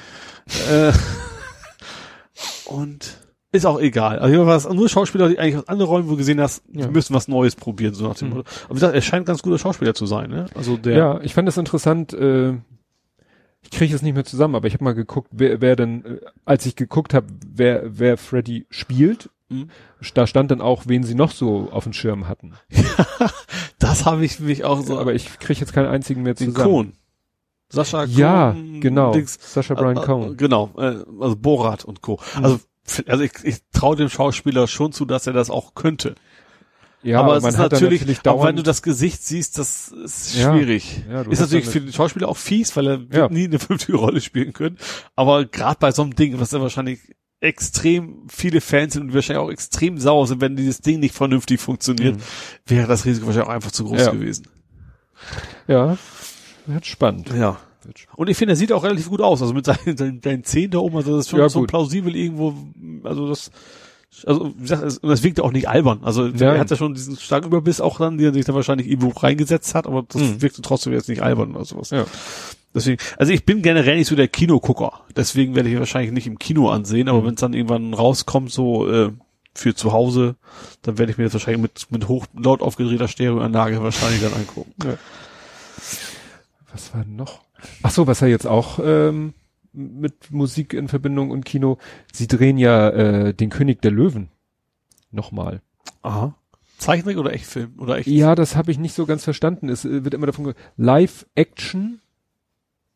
äh, 0.70 0.92
und 2.66 3.18
ist 3.52 3.66
auch 3.66 3.78
egal. 3.78 4.18
Also 4.18 4.34
hier 4.34 4.46
war 4.46 4.56
es 4.56 4.68
nur 4.68 4.88
Schauspieler, 4.88 5.28
die 5.28 5.38
eigentlich 5.38 5.56
aus 5.58 5.68
anderen 5.68 5.88
Rollen, 5.90 6.06
wo 6.06 6.12
du 6.12 6.16
gesehen 6.16 6.40
hast, 6.40 6.62
Ja. 6.72 6.86
die 6.86 6.92
müssen 6.92 7.14
was 7.14 7.28
Neues 7.28 7.54
probieren, 7.54 7.94
so 7.94 8.08
nach 8.08 8.16
dem 8.16 8.28
Mhm. 8.30 8.34
Motto. 8.36 8.50
Aber 8.64 8.70
wie 8.70 8.74
gesagt, 8.74 8.94
er 8.94 9.02
scheint 9.02 9.26
ganz 9.26 9.42
guter 9.42 9.58
Schauspieler 9.58 9.94
zu 9.94 10.06
sein, 10.06 10.30
ne? 10.30 10.46
Also 10.54 10.76
der. 10.76 10.96
Ja, 10.96 11.20
ich 11.20 11.34
fand 11.34 11.48
es 11.48 11.56
interessant, 11.56 12.12
äh, 12.14 12.54
ich 13.64 13.70
kriege 13.70 13.94
es 13.94 14.02
nicht 14.02 14.14
mehr 14.14 14.24
zusammen, 14.24 14.54
aber 14.54 14.68
ich 14.68 14.74
habe 14.74 14.84
mal 14.84 14.94
geguckt, 14.94 15.28
wer, 15.32 15.60
wer 15.60 15.74
denn, 15.76 16.04
äh, 16.04 16.20
als 16.44 16.64
ich 16.66 16.76
geguckt 16.76 17.12
habe, 17.14 17.26
wer, 17.46 17.82
wer 17.98 18.16
Freddy 18.16 18.66
spielt, 18.70 19.30
Mhm. 19.50 19.68
da 20.14 20.26
stand 20.26 20.50
dann 20.50 20.62
auch, 20.62 20.84
wen 20.86 21.02
sie 21.02 21.14
noch 21.14 21.30
so 21.30 21.68
auf 21.70 21.84
dem 21.84 21.92
Schirm 21.92 22.28
hatten. 22.28 22.54
Das 23.78 24.06
habe 24.06 24.24
ich 24.24 24.40
mich 24.40 24.64
auch 24.64 24.80
so. 24.82 24.98
aber 24.98 25.14
ich 25.14 25.38
kriege 25.38 25.60
jetzt 25.60 25.72
keinen 25.74 25.88
einzigen 25.88 26.22
mehr 26.22 26.34
den 26.34 26.52
zusammen. 26.54 26.70
Cohn. 26.72 26.92
Sascha 27.68 28.04
Ja, 28.04 28.56
genau. 28.80 29.12
Dings, 29.12 29.38
Sascha 29.40 29.74
Brian 29.74 29.96
Äh, 29.96 30.00
äh, 30.00 30.04
Cohen. 30.04 30.36
Genau, 30.36 30.70
äh, 30.78 30.96
also 31.20 31.36
Borat 31.36 31.84
und 31.84 32.00
Co. 32.00 32.18
Also, 32.40 32.60
f- 32.86 33.04
also 33.06 33.22
ich, 33.24 33.32
ich 33.42 33.58
traue 33.72 33.96
dem 33.96 34.08
Schauspieler 34.08 34.66
schon 34.68 34.92
zu, 34.92 35.04
dass 35.04 35.26
er 35.26 35.32
das 35.32 35.50
auch 35.50 35.74
könnte. 35.74 36.14
Ja, 37.04 37.20
aber 37.20 37.34
aber 37.34 37.36
es 37.38 37.44
ist 37.44 37.54
dann 37.58 37.62
natürlich, 37.70 38.00
natürlich 38.00 38.26
aber 38.26 38.44
wenn 38.44 38.56
du 38.56 38.62
das 38.62 38.82
Gesicht 38.82 39.22
siehst, 39.24 39.58
das 39.58 39.88
ist 39.88 40.36
Ja. 40.36 40.52
schwierig. 40.56 41.02
Ja, 41.08 41.22
ist 41.22 41.40
natürlich 41.40 41.64
dann 41.64 41.72
für 41.72 41.80
den 41.82 41.92
Schauspieler 41.92 42.28
auch 42.28 42.36
fies, 42.36 42.74
weil 42.76 42.86
er 42.86 43.00
Ja. 43.12 43.28
nie 43.28 43.44
eine 43.44 43.58
vernünftige 43.60 43.96
Rolle 43.98 44.20
spielen 44.20 44.52
können. 44.52 44.78
Aber 45.14 45.44
gerade 45.44 45.76
bei 45.78 45.92
so 45.92 46.02
einem 46.02 46.14
Ding, 46.16 46.40
was 46.40 46.52
ja 46.52 46.60
wahrscheinlich 46.60 47.00
extrem 47.40 48.26
viele 48.28 48.62
Fans 48.62 48.94
sind 48.94 49.02
und 49.02 49.14
wahrscheinlich 49.14 49.44
auch 49.44 49.50
extrem 49.50 49.98
sauer 49.98 50.26
sind, 50.26 50.40
wenn 50.40 50.56
dieses 50.56 50.78
Ding 50.80 50.98
nicht 51.00 51.14
vernünftig 51.14 51.60
funktioniert, 51.60 52.16
Mhm. 52.16 52.20
wäre 52.66 52.88
das 52.88 53.04
Risiko 53.04 53.26
wahrscheinlich 53.26 53.48
auch 53.50 53.54
einfach 53.54 53.70
zu 53.72 53.84
groß 53.84 54.10
gewesen. 54.12 54.48
ja, 55.68 55.96
wird 56.66 56.86
spannend. 56.86 57.30
Ja. 57.34 57.58
Und 58.16 58.30
ich 58.30 58.36
finde, 58.38 58.54
er 58.54 58.56
sieht 58.56 58.72
auch 58.72 58.82
relativ 58.82 59.10
gut 59.10 59.20
aus. 59.20 59.42
Also 59.42 59.52
mit 59.52 59.66
seinen, 59.66 59.96
seinen, 59.98 60.22
seinen 60.22 60.42
Zähnen 60.44 60.70
da 60.70 60.78
oben, 60.78 60.96
also 60.96 61.16
das 61.16 61.26
ist 61.26 61.30
schon 61.30 61.46
so 61.50 61.62
plausibel 61.64 62.16
irgendwo, 62.16 62.54
also 63.02 63.28
das, 63.28 63.50
also 64.26 64.52
wie 64.56 64.62
gesagt, 64.62 64.82
es- 64.84 64.98
und 64.98 65.08
das 65.08 65.22
wirkt 65.22 65.38
ja 65.38 65.44
auch 65.44 65.52
nicht 65.52 65.68
albern. 65.68 66.00
Also 66.02 66.22
Nein. 66.24 66.40
er 66.40 66.58
hat 66.58 66.70
ja 66.70 66.76
schon 66.76 66.94
diesen 66.94 67.16
starken 67.16 67.46
Überbiss 67.48 67.80
auch 67.80 67.98
dann, 67.98 68.18
den 68.18 68.28
er 68.28 68.32
sich 68.34 68.44
da 68.44 68.54
wahrscheinlich 68.54 68.88
irgendwo 68.88 69.08
reingesetzt 69.18 69.74
hat, 69.74 69.86
aber 69.86 70.04
das 70.08 70.22
Mhm. 70.22 70.42
wirkte 70.42 70.62
trotzdem 70.62 70.92
jetzt 70.92 71.08
nicht 71.08 71.22
albern 71.22 71.54
oder 71.54 71.64
sowas. 71.64 71.90
Ja. 71.90 72.04
Deswegen, 72.74 73.00
also 73.18 73.32
ich 73.32 73.44
bin 73.44 73.62
generell 73.62 73.96
nicht 73.96 74.08
so 74.08 74.16
der 74.16 74.26
Kinogucker. 74.28 75.00
Deswegen 75.16 75.54
werde 75.54 75.68
ich 75.68 75.74
ihn 75.74 75.78
wahrscheinlich 75.80 76.12
nicht 76.12 76.26
im 76.26 76.38
Kino 76.38 76.68
ansehen, 76.70 77.08
aber 77.08 77.20
Mhm. 77.20 77.26
wenn 77.26 77.34
es 77.34 77.40
dann 77.40 77.54
irgendwann 77.54 77.94
rauskommt, 77.94 78.50
so 78.50 78.90
äh, 78.90 79.10
für 79.54 79.74
zu 79.76 79.92
Hause, 79.92 80.34
dann 80.82 80.98
werde 80.98 81.12
ich 81.12 81.18
mir 81.18 81.24
das 81.24 81.32
wahrscheinlich 81.34 81.62
mit, 81.62 81.86
mit 81.90 82.08
hoch 82.08 82.26
laut 82.36 82.60
aufgedrehter 82.62 83.06
Stereoanlage 83.06 83.80
wahrscheinlich 83.82 84.20
dann 84.20 84.32
angucken. 84.34 84.72
Was 86.72 86.92
war 86.94 87.04
noch? 87.04 87.40
Ach 87.82 87.90
so, 87.90 88.06
was 88.06 88.20
er 88.22 88.28
jetzt 88.28 88.46
auch 88.46 88.78
ähm, 88.84 89.32
mit 89.74 90.30
Musik 90.30 90.72
in 90.72 90.88
Verbindung 90.88 91.30
und 91.30 91.44
Kino. 91.44 91.78
Sie 92.12 92.26
drehen 92.26 92.58
ja 92.58 92.88
äh, 92.90 93.34
den 93.34 93.50
König 93.50 93.82
der 93.82 93.90
Löwen 93.90 94.28
nochmal. 95.10 95.60
Aha. 96.02 96.34
Zeichentrick 96.78 97.18
oder 97.18 97.32
Echtfilm? 97.32 97.74
Oder 97.78 97.98
echt? 97.98 98.08
Ja, 98.08 98.34
das 98.34 98.56
habe 98.56 98.70
ich 98.70 98.78
nicht 98.78 98.94
so 98.94 99.06
ganz 99.06 99.24
verstanden. 99.24 99.68
Es 99.68 99.84
äh, 99.84 100.04
wird 100.04 100.14
immer 100.14 100.26
davon 100.26 100.54
Live 100.76 101.26
Action 101.34 102.00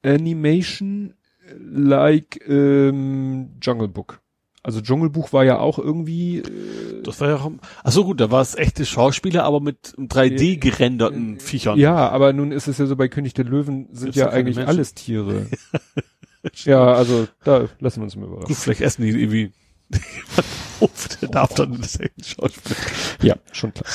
Animation 0.03 1.15
äh, 1.47 1.55
like 1.59 2.41
ähm, 2.49 3.51
Jungle 3.63 3.89
Book. 3.89 4.21
Also 4.63 4.81
Dschungelbuch 4.83 5.33
war 5.33 5.45
ja 5.45 5.59
auch 5.61 5.79
irgendwie 5.79 6.39
äh, 6.39 7.03
Das 7.03 7.21
war 7.21 7.29
ja 7.29 7.37
auch, 7.37 7.51
ach 7.85 7.93
so 7.93 8.05
gut, 8.05 8.21
da 8.21 8.31
war 8.31 8.43
es 8.43 8.55
echte 8.55 8.85
Schauspieler, 8.85 9.45
aber 9.45 9.61
mit 9.61 9.95
3D 9.97 10.59
gerenderten 10.59 11.39
Viechern. 11.41 11.79
ja, 11.79 12.09
aber 12.09 12.33
nun 12.33 12.53
ist 12.53 12.67
es 12.67 12.77
ja 12.79 12.87
so 12.87 12.97
bei 12.97 13.09
König 13.09 13.35
der 13.35 13.45
Löwen 13.45 13.89
sind 13.93 14.07
Gibt's 14.07 14.19
ja 14.19 14.31
eigentlich 14.31 14.59
alles 14.59 14.95
Tiere. 14.95 15.47
ja, 16.65 16.85
also 16.95 17.29
da 17.45 17.69
lassen 17.81 18.01
wir 18.01 18.05
uns 18.05 18.17
mal 18.17 18.27
Gut, 18.27 18.33
überraschen. 18.37 18.55
vielleicht 18.57 18.81
essen 18.81 19.03
die 19.03 19.09
irgendwie 19.11 19.53
auf, 20.81 21.09
der 21.21 21.29
darf 21.31 21.55
dann 21.55 21.81
das 21.81 21.99
echte 21.99 22.23
Schauspieler. 22.23 22.77
Ja, 23.23 23.37
schon 23.53 23.73
klar. 23.73 23.87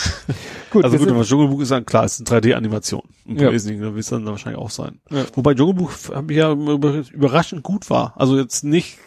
gut, 0.72 0.84
Also 0.84 0.98
gut, 0.98 1.08
sind- 1.08 1.16
aber 1.16 1.24
Dschungelbuch 1.24 1.62
ist 1.62 1.70
dann 1.72 1.86
klar, 1.86 2.04
es 2.06 2.20
ist 2.20 2.32
eine 2.32 2.42
3D-Animation. 2.42 3.04
Ein 3.28 3.38
Ja. 3.38 3.50
Poesie, 3.50 3.78
da 3.78 3.86
wird 3.94 4.00
es 4.00 4.10
dann 4.10 4.26
wahrscheinlich 4.26 4.60
auch 4.60 4.72
sein. 4.72 5.00
Ja. 5.12 5.26
Wobei 5.36 5.54
Dschungelbuch 5.54 5.92
ja 6.32 6.52
über- 6.52 7.04
überraschend 7.14 7.62
gut 7.64 7.90
war. 7.92 8.14
Also 8.18 8.38
jetzt 8.40 8.64
nicht 8.64 8.98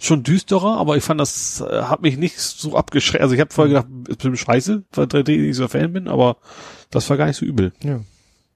schon 0.00 0.22
düsterer, 0.24 0.76
aber 0.78 0.96
ich 0.96 1.04
fand 1.04 1.20
das 1.20 1.60
äh, 1.60 1.82
hat 1.82 2.02
mich 2.02 2.16
nicht 2.16 2.38
so 2.40 2.76
abgeschreckt. 2.76 3.22
Also 3.22 3.34
ich 3.34 3.40
habe 3.40 3.52
vorher 3.54 3.72
gedacht, 3.74 3.86
ist 4.08 4.16
bestimmt 4.18 4.38
scheiße, 4.40 4.84
weil 4.92 5.06
3D 5.06 5.38
nicht 5.40 5.56
so 5.56 5.62
ein 5.64 5.68
Fan 5.68 5.92
bin, 5.92 6.08
aber 6.08 6.36
das 6.90 7.08
war 7.10 7.16
gar 7.16 7.26
nicht 7.26 7.36
so 7.36 7.46
übel. 7.46 7.72
Ja. 7.82 8.00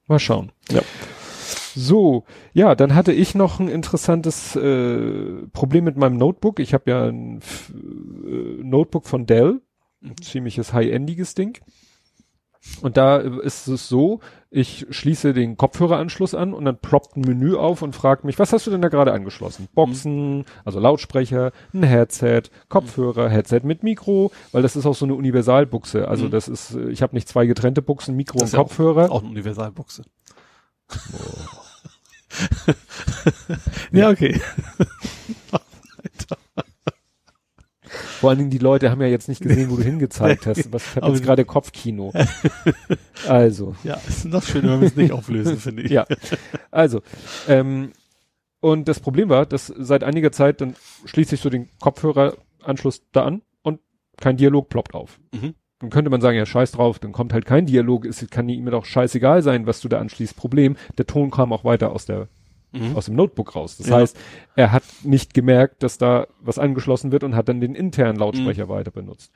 Mal 0.07 0.19
schauen. 0.19 0.51
Ja. 0.69 0.81
So, 1.75 2.23
ja, 2.53 2.75
dann 2.75 2.93
hatte 2.95 3.11
ich 3.13 3.35
noch 3.35 3.59
ein 3.59 3.67
interessantes 3.67 4.55
äh, 4.55 5.47
Problem 5.53 5.83
mit 5.85 5.97
meinem 5.97 6.17
Notebook. 6.17 6.59
Ich 6.59 6.73
habe 6.73 6.89
ja 6.91 7.05
ein 7.05 7.37
F- 7.39 7.71
äh, 7.73 8.63
Notebook 8.63 9.05
von 9.07 9.25
Dell, 9.25 9.61
ein 10.03 10.15
ziemliches 10.21 10.73
high-endiges 10.73 11.35
Ding. 11.35 11.59
Und 12.81 12.95
da 12.95 13.17
ist 13.17 13.67
es 13.67 13.89
so, 13.89 14.21
ich 14.49 14.85
schließe 14.89 15.33
den 15.33 15.57
Kopfhöreranschluss 15.57 16.33
an 16.33 16.53
und 16.53 16.63
dann 16.63 16.77
ploppt 16.77 17.17
ein 17.17 17.21
Menü 17.21 17.55
auf 17.57 17.81
und 17.81 17.93
fragt 17.93 18.23
mich, 18.23 18.39
was 18.39 18.53
hast 18.53 18.65
du 18.67 18.71
denn 18.71 18.81
da 18.81 18.87
gerade 18.87 19.11
angeschlossen? 19.11 19.67
Boxen, 19.73 20.45
also 20.63 20.79
Lautsprecher, 20.79 21.51
ein 21.73 21.83
Headset, 21.83 22.43
Kopfhörer, 22.69 23.27
Headset 23.29 23.61
mit 23.63 23.83
Mikro, 23.83 24.31
weil 24.53 24.61
das 24.61 24.77
ist 24.77 24.85
auch 24.85 24.95
so 24.95 25.03
eine 25.03 25.15
Universalbuchse. 25.15 26.07
Also 26.07 26.25
Mhm. 26.27 26.31
das 26.31 26.47
ist, 26.47 26.73
äh, 26.75 26.89
ich 26.89 27.01
habe 27.01 27.15
nicht 27.15 27.27
zwei 27.27 27.45
getrennte 27.47 27.81
Buchsen, 27.81 28.15
Mikro 28.15 28.35
Das 28.35 28.43
und 28.43 28.47
ist 28.47 28.53
ja 28.53 28.59
auch- 28.59 28.63
Kopfhörer. 28.63 29.11
Auch 29.11 29.21
eine 29.23 29.29
Universalbuchse. 29.31 30.03
ja, 33.91 34.09
okay. 34.09 34.39
Vor 38.19 38.29
allen 38.29 38.39
Dingen 38.39 38.49
die 38.49 38.57
Leute 38.57 38.89
haben 38.89 39.01
ja 39.01 39.07
jetzt 39.07 39.27
nicht 39.27 39.41
gesehen, 39.41 39.69
wo 39.69 39.75
du 39.75 39.83
hingezeigt 39.83 40.47
hast. 40.47 40.71
Was 40.71 40.83
ich 40.83 40.95
habe 40.95 41.11
jetzt 41.13 41.23
gerade 41.23 41.45
Kopfkino. 41.45 42.13
Also, 43.27 43.75
Ja, 43.83 43.99
ist 44.07 44.25
noch 44.25 44.43
schöner, 44.43 44.73
wenn 44.73 44.81
wir 44.81 44.87
es 44.87 44.95
nicht 44.95 45.11
auflösen, 45.11 45.57
finde 45.57 45.83
ich. 45.83 45.91
ja. 45.91 46.05
Also, 46.71 47.01
ähm, 47.47 47.91
und 48.59 48.87
das 48.87 48.99
Problem 48.99 49.29
war, 49.29 49.45
dass 49.45 49.67
seit 49.67 50.03
einiger 50.03 50.31
Zeit 50.31 50.61
dann 50.61 50.75
schließe 51.05 51.35
ich 51.35 51.41
so 51.41 51.49
den 51.49 51.69
Kopfhöreranschluss 51.79 53.03
da 53.11 53.25
an 53.25 53.41
und 53.61 53.79
kein 54.17 54.37
Dialog 54.37 54.69
ploppt 54.69 54.93
auf. 54.93 55.19
Mhm. 55.33 55.53
Dann 55.83 55.89
könnte 55.89 56.09
man 56.09 56.21
sagen, 56.21 56.37
ja, 56.37 56.45
scheiß 56.45 56.71
drauf, 56.71 56.99
dann 56.99 57.11
kommt 57.11 57.33
halt 57.33 57.45
kein 57.45 57.65
Dialog, 57.65 58.05
es 58.05 58.25
kann 58.29 58.47
ihm 58.47 58.65
doch 58.67 58.85
scheißegal 58.85 59.41
sein, 59.41 59.67
was 59.67 59.81
du 59.81 59.89
da 59.89 59.99
anschließt. 59.99 60.37
Problem, 60.37 60.77
der 60.97 61.05
Ton 61.05 61.29
kam 61.29 61.51
auch 61.51 61.65
weiter 61.65 61.91
aus 61.91 62.05
der 62.05 62.29
Mhm. 62.71 62.95
aus 62.95 63.05
dem 63.07 63.15
Notebook 63.15 63.53
raus. 63.55 63.75
Das 63.77 63.87
Ja. 63.87 63.97
heißt, 63.97 64.17
er 64.55 64.71
hat 64.71 64.83
nicht 65.03 65.33
gemerkt, 65.33 65.83
dass 65.83 65.97
da 65.97 66.25
was 66.39 66.57
angeschlossen 66.57 67.11
wird 67.11 67.25
und 67.25 67.35
hat 67.35 67.49
dann 67.49 67.59
den 67.59 67.75
internen 67.75 68.13
Mhm. 68.13 68.19
Lautsprecher 68.21 68.69
weiter 68.69 68.91
benutzt. 68.91 69.31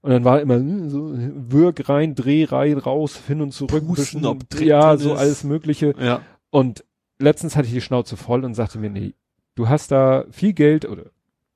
Und 0.00 0.12
dann 0.12 0.24
war 0.24 0.40
immer 0.40 0.54
hm, 0.54 0.88
so 0.88 1.12
Wirk 1.12 1.88
rein, 1.88 2.14
Dreh 2.14 2.44
rein, 2.44 2.78
raus, 2.78 3.20
hin 3.26 3.40
und 3.42 3.50
zurück, 3.52 3.84
Pusten, 3.84 4.22
bisschen- 4.22 4.66
ja, 4.66 4.96
so 4.96 5.12
ist. 5.14 5.18
alles 5.18 5.42
Mögliche. 5.44 5.92
Ja. 6.00 6.20
Und 6.50 6.84
letztens 7.18 7.56
hatte 7.56 7.66
ich 7.66 7.74
die 7.74 7.80
Schnauze 7.80 8.16
voll 8.16 8.44
und 8.44 8.54
sagte 8.54 8.78
mir, 8.78 8.90
nee, 8.90 9.12
du 9.56 9.68
hast 9.68 9.90
da 9.90 10.24
viel 10.30 10.52
Geld 10.52 10.84
oder 10.88 11.06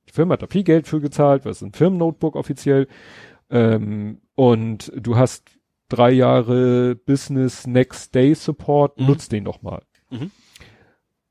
die 0.09 0.11
Firma 0.11 0.33
hat 0.33 0.41
da 0.43 0.47
viel 0.47 0.63
Geld 0.63 0.87
für 0.89 0.99
gezahlt, 0.99 1.45
was 1.45 1.57
ist 1.57 1.61
ein 1.63 1.71
Firmennotebook 1.73 2.35
offiziell, 2.35 2.87
ähm, 3.53 4.17
und 4.35 4.91
du 4.95 5.15
hast 5.15 5.43
drei 5.89 6.11
Jahre 6.11 6.95
Business 6.95 7.67
Next 7.67 8.13
Day 8.15 8.33
Support, 8.33 8.99
Mhm. 8.99 9.05
nutz 9.05 9.29
den 9.29 9.45
doch 9.45 9.61
mal. 9.61 9.83
Mhm. 10.09 10.31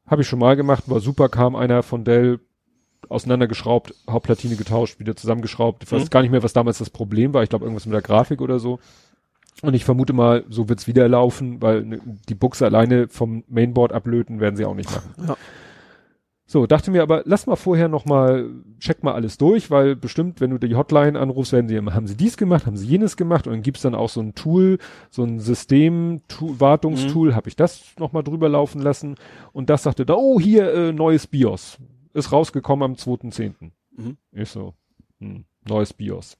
Habe 0.06 0.22
ich 0.22 0.28
schon 0.28 0.38
mal 0.38 0.56
gemacht, 0.56 0.84
war 0.88 1.00
super, 1.00 1.28
kam 1.28 1.56
einer 1.56 1.82
von 1.82 2.04
Dell 2.04 2.38
auseinandergeschraubt, 3.08 3.94
Hauptplatine 4.08 4.56
getauscht, 4.56 5.00
wieder 5.00 5.16
zusammengeschraubt. 5.16 5.82
Ich 5.84 5.92
weiß 5.92 6.04
Mhm. 6.04 6.10
gar 6.10 6.22
nicht 6.22 6.30
mehr, 6.30 6.42
was 6.42 6.52
damals 6.52 6.78
das 6.78 6.90
Problem 6.90 7.34
war. 7.34 7.42
Ich 7.42 7.48
glaube, 7.50 7.64
irgendwas 7.64 7.86
mit 7.86 7.94
der 7.94 8.02
Grafik 8.02 8.40
oder 8.40 8.58
so. 8.58 8.78
Und 9.62 9.74
ich 9.74 9.84
vermute 9.84 10.12
mal, 10.12 10.44
so 10.48 10.68
wird's 10.68 10.86
wieder 10.86 11.08
laufen, 11.08 11.60
weil 11.60 11.84
ne, 11.84 12.00
die 12.28 12.34
Buchse 12.34 12.64
alleine 12.64 13.08
vom 13.08 13.44
Mainboard 13.48 13.92
ablöten 13.92 14.40
werden 14.40 14.56
sie 14.56 14.64
auch 14.64 14.74
nicht 14.74 14.90
machen. 14.90 15.14
Ja. 15.26 15.36
So, 16.52 16.66
dachte 16.66 16.90
mir 16.90 17.00
aber, 17.02 17.22
lass 17.24 17.46
mal 17.46 17.56
vorher 17.56 17.88
noch 17.88 18.04
mal, 18.04 18.50
check 18.78 19.02
mal 19.02 19.14
alles 19.14 19.38
durch, 19.38 19.70
weil 19.70 19.96
bestimmt, 19.96 20.42
wenn 20.42 20.50
du 20.50 20.58
die 20.58 20.74
Hotline 20.74 21.18
anrufst, 21.18 21.54
werden 21.54 21.66
sie 21.66 21.76
immer, 21.76 21.94
haben 21.94 22.06
sie 22.06 22.14
dies 22.14 22.36
gemacht, 22.36 22.66
haben 22.66 22.76
sie 22.76 22.86
jenes 22.86 23.16
gemacht 23.16 23.46
und 23.46 23.54
dann 23.54 23.62
gibt's 23.62 23.80
dann 23.80 23.94
auch 23.94 24.10
so 24.10 24.20
ein 24.20 24.34
Tool, 24.34 24.76
so 25.08 25.22
ein 25.24 25.40
System, 25.40 26.20
Tu- 26.28 26.60
Wartungstool, 26.60 27.30
Mhm. 27.30 27.34
habe 27.36 27.48
ich 27.48 27.56
das 27.56 27.94
noch 27.98 28.12
mal 28.12 28.22
drüber 28.22 28.50
laufen 28.50 28.82
lassen 28.82 29.14
und 29.54 29.70
das 29.70 29.84
sagte 29.84 30.04
da, 30.04 30.12
oh, 30.14 30.38
hier, 30.38 30.70
äh, 30.74 30.92
neues 30.92 31.26
BIOS. 31.26 31.78
Ist 32.12 32.32
rausgekommen 32.32 32.84
am 32.84 32.96
2.10. 32.96 33.72
Mhm. 33.96 34.18
Ich 34.32 34.50
so, 34.50 34.74
hm, 35.20 35.46
neues 35.66 35.94
BIOS. 35.94 36.36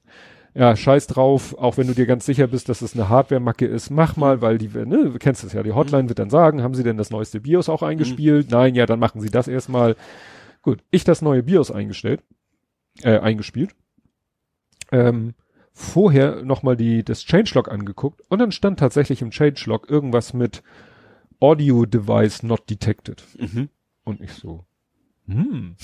Ja, 0.55 0.75
scheiß 0.75 1.07
drauf, 1.07 1.57
auch 1.57 1.77
wenn 1.77 1.87
du 1.87 1.95
dir 1.95 2.05
ganz 2.05 2.27
sicher 2.27 2.45
bist, 2.45 2.69
dass 2.69 2.83
es 2.83 2.93
eine 2.93 3.09
Hardware-Macke 3.09 3.65
ist, 3.65 3.89
mach 3.89 4.17
mal, 4.17 4.41
weil 4.41 4.59
die, 4.59 4.67
ne, 4.67 5.09
du 5.11 5.17
kennst 5.17 5.43
es 5.43 5.53
ja, 5.53 5.63
die 5.63 5.71
Hotline 5.71 6.09
wird 6.09 6.19
dann 6.19 6.29
sagen, 6.29 6.61
haben 6.61 6.75
sie 6.75 6.83
denn 6.83 6.97
das 6.97 7.09
neueste 7.09 7.39
BIOS 7.39 7.69
auch 7.69 7.81
eingespielt? 7.81 8.51
Nein, 8.51 8.75
ja, 8.75 8.85
dann 8.85 8.99
machen 8.99 9.19
sie 9.19 9.31
das 9.31 9.47
erstmal. 9.47 9.95
Gut, 10.61 10.83
ich 10.91 11.03
das 11.03 11.21
neue 11.21 11.41
BIOS 11.43 11.71
eingestellt, 11.71 12.21
äh, 13.01 13.17
eingespielt. 13.17 13.75
Ähm, 14.91 15.33
vorher 15.73 16.43
nochmal 16.43 16.77
die, 16.77 17.03
das 17.03 17.23
Changelog 17.23 17.69
angeguckt 17.69 18.21
und 18.29 18.37
dann 18.39 18.51
stand 18.51 18.79
tatsächlich 18.79 19.23
im 19.23 19.31
Changelog 19.31 19.89
irgendwas 19.89 20.33
mit 20.33 20.61
Audio 21.39 21.85
Device 21.85 22.43
not 22.43 22.69
detected. 22.69 23.23
Mhm. 23.39 23.69
Und 24.03 24.21
ich 24.21 24.33
so, 24.33 24.65
hm, 25.25 25.75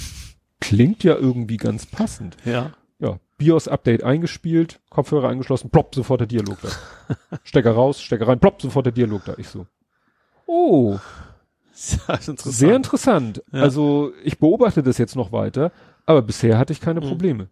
klingt 0.60 1.04
ja 1.04 1.16
irgendwie 1.16 1.58
ganz 1.58 1.86
passend. 1.86 2.38
Ja. 2.46 2.72
Ja, 3.00 3.18
BIOS-Update 3.38 4.04
eingespielt, 4.04 4.82
Kopfhörer 4.90 5.30
angeschlossen, 5.30 5.70
plopp, 5.70 5.96
sofort 5.96 6.20
der 6.20 6.28
Dialog 6.28 6.58
da. 6.62 6.70
Stecker 7.44 7.72
raus, 7.72 8.02
Stecker 8.02 8.28
rein, 8.28 8.40
plopp, 8.40 8.62
sofort 8.62 8.86
der 8.86 8.94
Dialog 8.94 9.24
da. 9.26 9.36
Ich 9.38 9.48
so, 9.48 9.66
oh, 10.46 11.00
interessant. 11.72 12.40
sehr 12.42 12.76
interessant. 12.76 13.44
Ja. 13.54 13.62
Also 13.62 14.12
ich 14.24 14.38
beobachte 14.40 14.84
das 14.84 14.98
jetzt 14.98 15.16
noch 15.16 15.32
weiter, 15.32 15.72
aber 16.06 16.22
bisher 16.22 16.58
hatte 16.58 16.74
ich 16.74 16.82
keine 16.82 17.00
Mhm. 17.00 17.06
Probleme. 17.08 17.48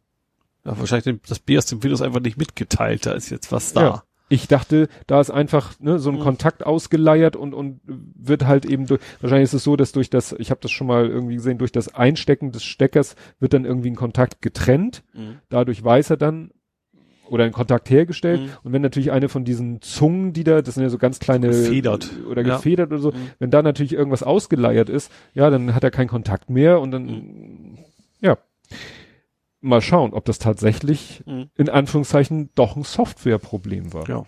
Ja, 0.66 0.78
wahrscheinlich 0.78 1.22
das 1.28 1.40
BIOS 1.40 1.68
dem 1.68 1.82
Windows 1.82 2.02
einfach 2.02 2.20
nicht 2.20 2.38
mitgeteilt, 2.38 3.06
da 3.06 3.14
ist 3.14 3.30
jetzt 3.30 3.52
was 3.54 3.72
da. 3.72 3.82
Ja. 3.82 4.04
Ich 4.30 4.48
dachte, 4.48 4.90
da 5.08 5.22
ist 5.22 5.30
einfach 5.32 5.80
ne, 5.80 6.00
so 6.00 6.10
ein 6.10 6.18
Mhm. 6.18 6.22
Kontakt 6.22 6.66
ausgeleiert 6.66 7.36
und 7.36 7.54
und 7.54 7.80
wird 7.86 8.46
halt 8.46 8.66
eben 8.66 8.86
durch. 8.86 9.00
Wahrscheinlich 9.22 9.46
ist 9.46 9.54
es 9.54 9.64
so, 9.64 9.76
dass 9.78 9.92
durch 9.94 10.10
das, 10.10 10.34
ich 10.38 10.52
habe 10.52 10.60
das 10.62 10.72
schon 10.72 10.88
mal 10.88 11.08
irgendwie 11.08 11.36
gesehen, 11.36 11.58
durch 11.58 11.72
das 11.72 11.96
Einstecken 11.96 12.52
des 12.52 12.64
Steckers 12.64 13.16
wird 13.40 13.54
dann 13.54 13.64
irgendwie 13.66 13.90
ein 13.90 13.96
Kontakt 13.96 14.42
getrennt. 14.42 15.04
Mhm. 15.14 15.38
Dadurch 15.50 15.82
weiß 15.84 16.10
er 16.10 16.18
dann 16.18 16.52
oder 17.30 17.44
einen 17.44 17.54
Kontakt 17.54 17.90
hergestellt. 17.90 18.42
Mhm. 18.42 18.50
Und 18.64 18.74
wenn 18.74 18.82
natürlich 18.82 19.12
eine 19.12 19.28
von 19.30 19.44
diesen 19.46 19.82
Zungen, 19.82 20.32
die 20.34 20.44
da, 20.46 20.62
das 20.62 20.76
sind 20.76 20.84
ja 20.84 20.90
so 20.90 20.98
ganz 20.98 21.20
kleine 21.20 21.48
Gefedert. 21.48 22.10
oder 22.30 22.42
Ja. 22.42 22.56
gefedert 22.56 22.90
oder 22.92 23.00
so, 23.02 23.12
Mhm. 23.12 23.32
wenn 23.40 23.52
da 23.52 23.62
natürlich 23.62 23.94
irgendwas 23.94 24.24
ausgeleiert 24.24 24.90
ist, 24.90 25.12
ja, 25.34 25.50
dann 25.50 25.74
hat 25.76 25.84
er 25.84 25.92
keinen 25.92 26.08
Kontakt 26.08 26.50
mehr 26.50 26.80
und 26.82 26.92
dann, 26.92 27.06
Mhm. 27.06 27.78
ja, 28.22 28.38
mal 29.68 29.82
schauen, 29.82 30.14
ob 30.14 30.26
das 30.26 30.40
tatsächlich 30.40 31.24
Mhm. 31.26 31.50
in 31.56 31.70
Anführungszeichen 31.70 32.50
doch 32.56 32.76
ein 32.76 32.84
Softwareproblem 32.84 33.94
war. 33.94 34.08
Ja. 34.10 34.26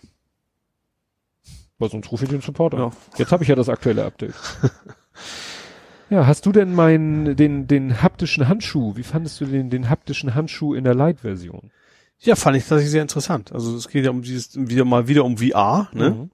Weil 1.77 1.89
sonst 1.89 2.11
rufe 2.11 2.25
ich 2.25 2.29
den 2.29 2.41
Support 2.41 2.73
an. 2.73 2.79
Ja. 2.79 2.91
Jetzt 3.17 3.31
habe 3.31 3.43
ich 3.43 3.49
ja 3.49 3.55
das 3.55 3.69
aktuelle 3.69 4.05
Update. 4.05 4.33
ja, 6.09 6.27
hast 6.27 6.45
du 6.45 6.51
denn 6.51 6.73
meinen, 6.73 7.35
den, 7.35 7.67
den 7.67 8.01
haptischen 8.01 8.47
Handschuh, 8.47 8.95
wie 8.95 9.03
fandest 9.03 9.39
du 9.39 9.45
den, 9.45 9.69
den 9.69 9.89
haptischen 9.89 10.35
Handschuh 10.35 10.73
in 10.73 10.83
der 10.83 10.95
Light-Version? 10.95 11.71
Ja, 12.19 12.35
fand 12.35 12.57
ich 12.57 12.63
tatsächlich 12.63 12.91
sehr 12.91 13.01
interessant. 13.01 13.53
Also 13.53 13.75
es 13.77 13.87
geht 13.87 14.03
ja 14.03 14.11
um 14.11 14.21
dieses, 14.21 14.55
wieder 14.69 14.83
mal 14.83 15.07
wieder 15.07 15.23
um 15.23 15.37
VR, 15.37 15.87
ne? 15.93 16.09
Mhm. 16.09 16.31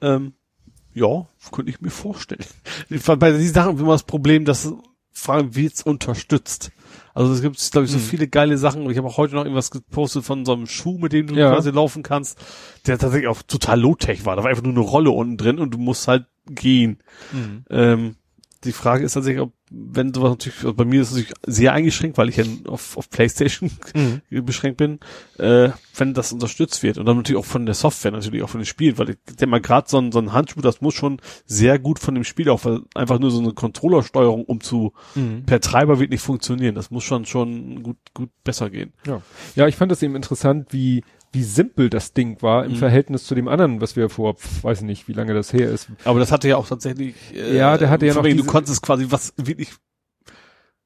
Ähm, 0.00 0.32
ja, 0.94 1.26
könnte 1.50 1.70
ich 1.70 1.80
mir 1.80 1.90
vorstellen. 1.90 2.44
Bei 3.18 3.32
diesen 3.32 3.54
Sachen 3.54 3.78
immer 3.78 3.92
das 3.92 4.04
Problem, 4.04 4.44
dass 4.44 4.72
fragen, 5.10 5.56
wie 5.56 5.66
es 5.66 5.82
unterstützt. 5.82 6.70
Also 7.16 7.32
es 7.32 7.40
gibt, 7.40 7.58
glaube 7.72 7.86
ich, 7.86 7.90
so 7.90 7.96
Mhm. 7.96 8.02
viele 8.02 8.28
geile 8.28 8.58
Sachen. 8.58 8.88
Ich 8.90 8.98
habe 8.98 9.08
auch 9.08 9.16
heute 9.16 9.34
noch 9.34 9.44
irgendwas 9.44 9.70
gepostet 9.70 10.22
von 10.24 10.44
so 10.44 10.52
einem 10.52 10.66
Schuh, 10.66 10.98
mit 10.98 11.14
dem 11.14 11.28
du 11.28 11.34
Ja. 11.34 11.50
quasi 11.50 11.70
laufen 11.70 12.02
kannst, 12.02 12.38
der 12.86 12.98
tatsächlich 12.98 13.28
auch 13.28 13.40
total 13.42 13.80
low-tech 13.80 14.26
war. 14.26 14.36
Da 14.36 14.42
war 14.42 14.50
einfach 14.50 14.62
nur 14.62 14.74
eine 14.74 14.80
Rolle 14.82 15.10
unten 15.10 15.38
drin 15.38 15.58
und 15.58 15.72
du 15.72 15.78
musst 15.78 16.08
halt 16.08 16.26
gehen. 16.48 16.98
Mhm. 17.32 17.64
Ähm, 17.70 18.16
die 18.64 18.72
Frage 18.72 19.04
ist 19.04 19.12
tatsächlich, 19.14 19.42
ob, 19.42 19.52
wenn 19.70 20.14
sowas 20.14 20.30
natürlich, 20.30 20.58
also 20.58 20.74
bei 20.74 20.84
mir 20.84 21.02
ist 21.02 21.08
es 21.10 21.14
natürlich 21.16 21.34
sehr 21.46 21.72
eingeschränkt, 21.72 22.18
weil 22.18 22.28
ich 22.28 22.36
ja 22.36 22.44
auf, 22.66 22.96
auf 22.96 23.10
Playstation 23.10 23.70
Mhm. 23.94 24.22
beschränkt 24.44 24.78
bin, 24.78 25.00
äh, 25.38 25.70
wenn 25.96 26.14
das 26.14 26.32
unterstützt 26.32 26.82
wird. 26.82 26.98
Und 26.98 27.06
dann 27.06 27.16
natürlich 27.16 27.38
auch 27.40 27.44
von 27.46 27.66
der 27.66 27.74
Software, 27.74 28.12
natürlich 28.12 28.42
auch 28.42 28.48
von 28.48 28.60
den 28.60 28.66
Spielen, 28.66 28.96
weil 28.98 29.10
ich 29.10 29.16
denke 29.28 29.46
mal, 29.48 29.60
gerade 29.60 29.88
so 29.88 29.98
ein, 29.98 30.12
so 30.12 30.18
ein 30.18 30.32
Handschuh, 30.32 30.60
das 30.60 30.80
muss 30.80 30.94
schon 30.94 31.20
sehr 31.44 31.78
gut 31.78 31.98
von 31.98 32.14
dem 32.14 32.24
Spiel 32.24 32.48
auch, 32.48 32.64
weil 32.64 32.80
einfach 32.94 33.18
nur 33.18 33.30
so 33.30 33.40
eine 33.40 33.52
Controllersteuerung 33.52 34.44
um 34.44 34.60
zu, 34.60 34.92
Mhm. 35.14 35.44
per 35.46 35.60
Treiber 35.60 35.98
wird 36.00 36.10
nicht 36.10 36.22
funktionieren. 36.22 36.74
Das 36.74 36.90
muss 36.90 37.04
schon, 37.04 37.24
schon 37.26 37.82
gut, 37.82 37.96
gut 38.14 38.30
besser 38.44 38.70
gehen. 38.70 38.92
Ja. 39.06 39.20
ja, 39.54 39.66
ich 39.66 39.76
fand 39.76 39.90
es 39.92 40.02
eben 40.02 40.16
interessant, 40.16 40.72
wie, 40.72 41.04
wie 41.36 41.42
simpel 41.44 41.90
das 41.90 42.12
Ding 42.14 42.40
war 42.42 42.64
im 42.64 42.72
Mhm. 42.72 42.76
Verhältnis 42.76 43.24
zu 43.24 43.34
dem 43.34 43.46
anderen, 43.46 43.80
was 43.80 43.94
wir 43.94 44.08
vor, 44.08 44.36
weiß 44.62 44.80
nicht, 44.82 45.06
wie 45.06 45.12
lange 45.12 45.34
das 45.34 45.52
her 45.52 45.70
ist. 45.70 45.88
Aber 46.04 46.18
das 46.18 46.32
hatte 46.32 46.48
ja 46.48 46.56
auch 46.56 46.66
tatsächlich, 46.66 47.14
äh, 47.34 47.56
Ja, 47.56 47.76
der 47.78 47.90
hatte 47.90 48.06
ja 48.06 48.14
noch 48.14 48.24
wegen, 48.24 48.38
du 48.38 48.44
konntest 48.44 48.82
quasi 48.82 49.06
was 49.10 49.32
wirklich 49.36 49.70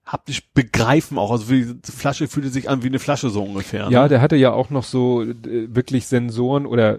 haptisch 0.05 0.43
begreifen 0.55 1.19
auch. 1.19 1.31
Also 1.31 1.49
wie, 1.51 1.65
die 1.75 1.93
Flasche 1.93 2.27
fühlte 2.27 2.49
sich 2.49 2.69
an 2.69 2.83
wie 2.83 2.89
eine 2.89 2.99
Flasche 2.99 3.31
so 3.31 3.43
ungefähr. 3.45 3.89
Ja, 3.91 4.03
ne? 4.03 4.09
der 4.09 4.21
hatte 4.21 4.37
ja 4.37 4.53
auch 4.53 4.71
noch 4.71 4.85
so 4.85 5.23
äh, 5.23 5.35
wirklich 5.75 6.07
Sensoren 6.07 6.67
oder 6.67 6.99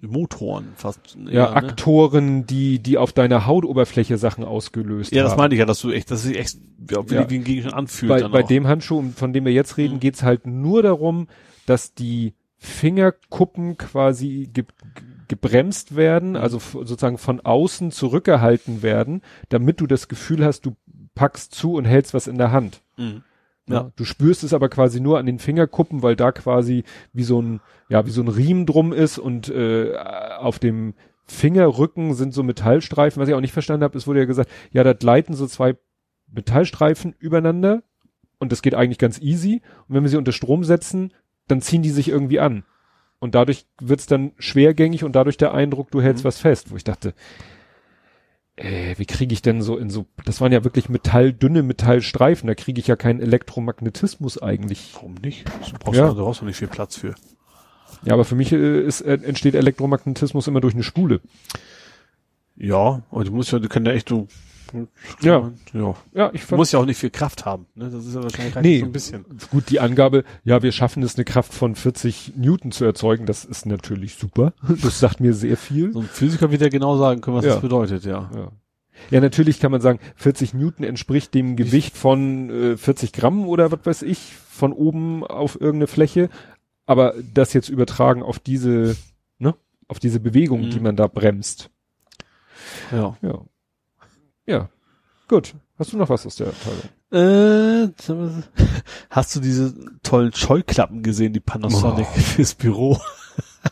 Motoren 0.00 0.68
fast. 0.76 1.16
ja, 1.30 1.48
ne? 1.48 1.56
Aktoren, 1.56 2.46
die, 2.46 2.78
die 2.78 2.98
auf 2.98 3.12
deiner 3.12 3.46
Hautoberfläche 3.46 4.18
Sachen 4.18 4.44
ausgelöst 4.44 5.12
Ja, 5.14 5.22
das 5.22 5.32
haben. 5.32 5.38
meine 5.38 5.54
ich 5.54 5.58
ja, 5.60 5.66
dass 5.66 5.80
du 5.80 5.90
echt, 5.90 6.10
dass 6.10 6.22
sich 6.24 6.38
echt 6.38 6.58
ja, 6.90 7.08
wie, 7.10 7.14
Ja. 7.14 7.22
ein 7.22 7.42
Gegenstand 7.44 7.74
anfühlt. 7.74 8.10
bei, 8.10 8.28
bei 8.28 8.42
auch. 8.44 8.46
dem 8.46 8.66
Handschuh, 8.68 9.02
von 9.16 9.32
dem 9.32 9.46
wir 9.46 9.52
jetzt 9.52 9.78
reden, 9.78 9.94
Mhm. 9.94 10.00
geht's 10.00 10.22
halt 10.22 10.46
nur 10.46 10.82
darum, 10.82 11.26
dass 11.66 11.94
die 11.94 12.34
Fingerkuppen 12.64 13.76
quasi 13.78 14.48
ge 14.52 14.64
gebremst 15.26 15.92
Mhm. 15.92 15.96
werden, 15.96 16.36
also 16.36 16.58
f- 16.58 16.72
sozusagen 16.82 17.16
von 17.18 17.40
außen 17.40 17.90
zurückgehalten 17.90 18.82
werden, 18.82 19.22
damit 19.48 19.80
du 19.80 19.86
das 19.86 20.08
Gefühl 20.08 20.44
hast, 20.44 20.66
du 20.66 20.76
packst 21.14 21.54
zu 21.54 21.74
und 21.74 21.86
hältst 21.86 22.12
was 22.12 22.26
in 22.26 22.36
der 22.36 22.52
Hand. 22.52 22.82
Mhm. 22.98 23.22
Ja. 23.66 23.74
Ja. 23.74 23.92
Du 23.96 24.04
spürst 24.04 24.44
es 24.44 24.52
aber 24.52 24.68
quasi 24.68 25.00
nur 25.00 25.18
an 25.18 25.24
den 25.24 25.38
Fingerkuppen, 25.38 26.02
weil 26.02 26.14
da 26.14 26.30
quasi 26.32 26.84
wie 27.14 27.22
so 27.24 27.40
ein, 27.40 27.60
ja, 27.88 28.04
wie 28.06 28.10
so 28.10 28.20
ein 28.20 28.28
Riemen 28.28 28.66
drum 28.66 28.92
ist 28.92 29.18
und 29.18 29.48
äh, 29.48 29.96
auf 30.38 30.58
dem 30.58 30.92
Fingerrücken 31.26 32.12
sind 32.12 32.34
so 32.34 32.42
Metallstreifen. 32.42 33.20
Was 33.20 33.28
ich 33.28 33.34
auch 33.34 33.40
nicht 33.40 33.52
verstanden 33.54 33.84
habe, 33.84 33.96
es 33.96 34.06
wurde 34.06 34.20
ja 34.20 34.26
gesagt, 34.26 34.50
ja, 34.72 34.84
da 34.84 34.92
gleiten 34.92 35.32
so 35.32 35.46
zwei 35.46 35.76
Metallstreifen 36.30 37.14
übereinander 37.18 37.82
und 38.38 38.52
das 38.52 38.60
geht 38.60 38.74
eigentlich 38.74 38.98
ganz 38.98 39.18
easy. 39.20 39.62
Und 39.88 39.94
wenn 39.94 40.02
wir 40.02 40.10
sie 40.10 40.18
unter 40.18 40.32
Strom 40.32 40.64
setzen, 40.64 41.12
dann 41.48 41.60
ziehen 41.60 41.82
die 41.82 41.90
sich 41.90 42.08
irgendwie 42.08 42.40
an. 42.40 42.64
Und 43.20 43.34
dadurch 43.34 43.66
wird's 43.80 44.06
dann 44.06 44.32
schwergängig 44.38 45.02
und 45.04 45.12
dadurch 45.16 45.36
der 45.36 45.54
Eindruck, 45.54 45.90
du 45.90 46.02
hältst 46.02 46.24
Mhm. 46.24 46.28
was 46.28 46.38
fest, 46.38 46.70
wo 46.70 46.76
ich 46.76 46.84
dachte, 46.84 47.14
äh, 48.56 48.94
wie 48.98 49.06
kriege 49.06 49.32
ich 49.32 49.42
denn 49.42 49.62
so 49.62 49.76
in 49.78 49.90
so, 49.90 50.06
das 50.24 50.40
waren 50.40 50.52
ja 50.52 50.62
wirklich 50.62 50.88
Metall, 50.88 51.32
dünne 51.32 51.62
Metallstreifen, 51.62 52.46
da 52.46 52.54
kriege 52.54 52.80
ich 52.80 52.86
ja 52.86 52.96
keinen 52.96 53.20
Elektromagnetismus 53.20 54.40
eigentlich. 54.42 54.90
Warum 54.94 55.14
nicht? 55.14 55.44
Du 55.48 55.78
brauchst 55.80 55.98
Ja. 55.98 56.08
du 56.08 56.14
brauchst 56.16 56.40
doch 56.40 56.46
nicht 56.46 56.56
viel 56.58 56.68
Platz 56.68 56.96
für. 56.96 57.14
Ja, 58.04 58.12
aber 58.14 58.24
für 58.24 58.34
mich 58.36 58.52
äh, 58.52 58.80
ist, 58.82 59.00
äh, 59.00 59.14
entsteht 59.22 59.54
Elektromagnetismus 59.54 60.46
immer 60.46 60.60
durch 60.60 60.74
eine 60.74 60.82
Spule. 60.82 61.20
Ja, 62.56 63.02
aber 63.10 63.24
du 63.24 63.32
musst 63.32 63.50
ja, 63.52 63.58
du 63.58 63.68
kannst 63.68 63.86
ja 63.88 63.92
echt 63.94 64.08
so, 64.08 64.28
Ja. 65.22 65.52
ja. 65.72 65.94
Ja, 66.12 66.30
ich 66.32 66.44
Du 66.46 66.56
musst 66.56 66.72
ja 66.72 66.78
auch 66.78 66.86
nicht 66.86 66.98
viel 66.98 67.10
Kraft 67.10 67.44
haben, 67.44 67.66
ne? 67.74 67.90
Das 67.90 68.04
ist 68.04 68.14
ja 68.14 68.22
wahrscheinlich 68.22 68.54
Nee. 68.56 68.80
so 68.80 68.86
ein 68.86 68.92
bisschen. 68.92 69.24
Gut, 69.50 69.70
die 69.70 69.80
Angabe, 69.80 70.24
ja, 70.44 70.62
wir 70.62 70.72
schaffen 70.72 71.02
es, 71.02 71.14
eine 71.16 71.24
Kraft 71.24 71.52
von 71.54 71.74
40 71.74 72.32
Newton 72.36 72.72
zu 72.72 72.84
erzeugen, 72.84 73.26
das 73.26 73.44
ist 73.44 73.66
natürlich 73.66 74.16
super. 74.16 74.52
Das 74.82 74.98
sagt 75.00 75.20
mir 75.20 75.32
sehr 75.34 75.56
viel. 75.56 75.92
So 75.92 76.00
ein 76.00 76.06
Physiker 76.08 76.50
wird 76.50 76.62
ja 76.62 76.68
genau 76.68 76.96
sagen 76.96 77.20
können, 77.20 77.36
was 77.36 77.44
Ja. 77.44 77.52
das 77.52 77.60
bedeutet, 77.62 78.04
ja. 78.04 78.30
Ja. 78.34 78.52
ja, 79.10 79.20
natürlich 79.20 79.60
kann 79.60 79.70
man 79.72 79.80
sagen, 79.80 79.98
40 80.16 80.54
Newton 80.54 80.84
entspricht 80.84 81.34
dem 81.34 81.56
Gewicht 81.56 81.96
von 81.96 82.50
äh, 82.50 82.76
40 82.76 83.12
Gramm 83.12 83.46
oder 83.46 83.70
was 83.72 83.80
weiß 83.84 84.02
ich, 84.02 84.34
von 84.48 84.72
oben 84.72 85.24
auf 85.24 85.60
irgendeine 85.60 85.86
Fläche. 85.88 86.28
Aber 86.86 87.14
das 87.32 87.54
jetzt 87.54 87.70
übertragen 87.70 88.22
auf 88.22 88.38
diese, 88.38 88.94
ne, 89.38 89.54
auf 89.88 89.98
diese 89.98 90.20
Bewegung, 90.20 90.66
Mhm. 90.66 90.70
die 90.70 90.80
man 90.80 90.96
da 90.96 91.06
bremst. 91.06 91.70
Ja. 92.92 93.16
Ja. 93.22 93.40
Ja. 94.46 94.68
Gut. 95.28 95.54
Hast 95.78 95.92
du 95.92 95.96
noch 95.96 96.08
was 96.08 96.26
aus 96.26 96.36
der 96.36 96.48
Abteilung? 96.48 96.82
Äh, 97.10 97.88
hast 99.10 99.34
du 99.34 99.40
diese 99.40 99.74
tollen 100.02 100.32
Scheuklappen 100.32 101.02
gesehen, 101.02 101.32
die 101.32 101.40
Panasonic 101.40 102.06
fürs 102.06 102.54
Büro? 102.54 102.98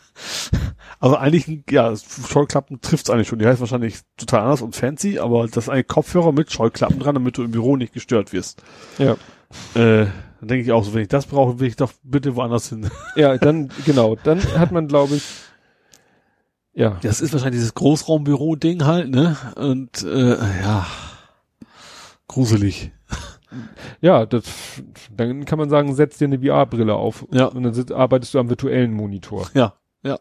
also 0.99 1.17
eigentlich, 1.17 1.63
ja, 1.69 1.93
Scheuklappen 1.95 2.81
trifft's 2.81 3.09
eigentlich 3.09 3.27
schon. 3.27 3.39
Die 3.39 3.45
heißt 3.45 3.61
wahrscheinlich 3.61 3.99
total 4.17 4.41
anders 4.41 4.61
und 4.61 4.75
fancy, 4.75 5.19
aber 5.19 5.47
das 5.47 5.65
ist 5.65 5.69
eigentlich 5.69 5.87
Kopfhörer 5.87 6.31
mit 6.31 6.51
Scheuklappen 6.51 6.99
dran, 6.99 7.15
damit 7.15 7.37
du 7.37 7.43
im 7.43 7.51
Büro 7.51 7.77
nicht 7.77 7.93
gestört 7.93 8.33
wirst. 8.33 8.63
Ja. 8.97 9.13
Äh, 9.75 10.07
dann 10.39 10.47
denke 10.49 10.65
ich 10.65 10.71
auch 10.73 10.83
so, 10.83 10.93
wenn 10.93 11.03
ich 11.03 11.07
das 11.07 11.25
brauche, 11.25 11.59
will 11.59 11.67
ich 11.67 11.77
doch 11.77 11.93
bitte 12.03 12.35
woanders 12.35 12.67
hin. 12.67 12.89
Ja, 13.15 13.37
dann, 13.37 13.69
genau, 13.85 14.17
dann 14.23 14.43
hat 14.59 14.73
man, 14.73 14.89
glaube 14.89 15.15
ich, 15.15 15.23
ja, 16.73 16.97
Das 17.01 17.21
ist 17.21 17.33
wahrscheinlich 17.33 17.59
dieses 17.59 17.73
Großraumbüro-Ding 17.75 18.85
halt, 18.85 19.09
ne? 19.09 19.37
Und 19.55 20.03
äh, 20.03 20.37
ja, 20.61 20.85
gruselig. 22.27 22.91
ja, 24.01 24.25
das, 24.25 24.43
dann 25.15 25.45
kann 25.45 25.59
man 25.59 25.69
sagen, 25.69 25.93
setz 25.95 26.17
dir 26.17 26.25
eine 26.25 26.39
VR-Brille 26.39 26.95
auf 26.95 27.25
Ja. 27.31 27.45
und 27.45 27.63
dann 27.63 27.73
sit, 27.73 27.91
arbeitest 27.91 28.33
du 28.33 28.39
am 28.39 28.49
virtuellen 28.49 28.93
Monitor. 28.93 29.47
Ja, 29.53 29.73
ja. 30.03 30.19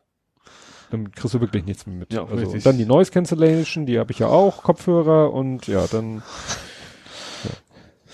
Dann 0.91 1.11
kriegst 1.13 1.33
du 1.35 1.41
wirklich 1.41 1.65
nichts 1.65 1.87
mehr 1.87 1.97
mit. 1.97 2.13
Ja, 2.13 2.23
also, 2.25 2.35
richtig. 2.35 2.55
und 2.55 2.67
dann 2.67 2.77
die 2.77 2.85
Noise 2.85 3.11
Cancellation, 3.11 3.87
die 3.87 3.99
habe 3.99 4.13
ich 4.13 4.19
ja 4.19 4.27
auch, 4.27 4.63
Kopfhörer 4.63 5.33
und 5.33 5.67
ja, 5.67 5.87
dann, 5.91 6.23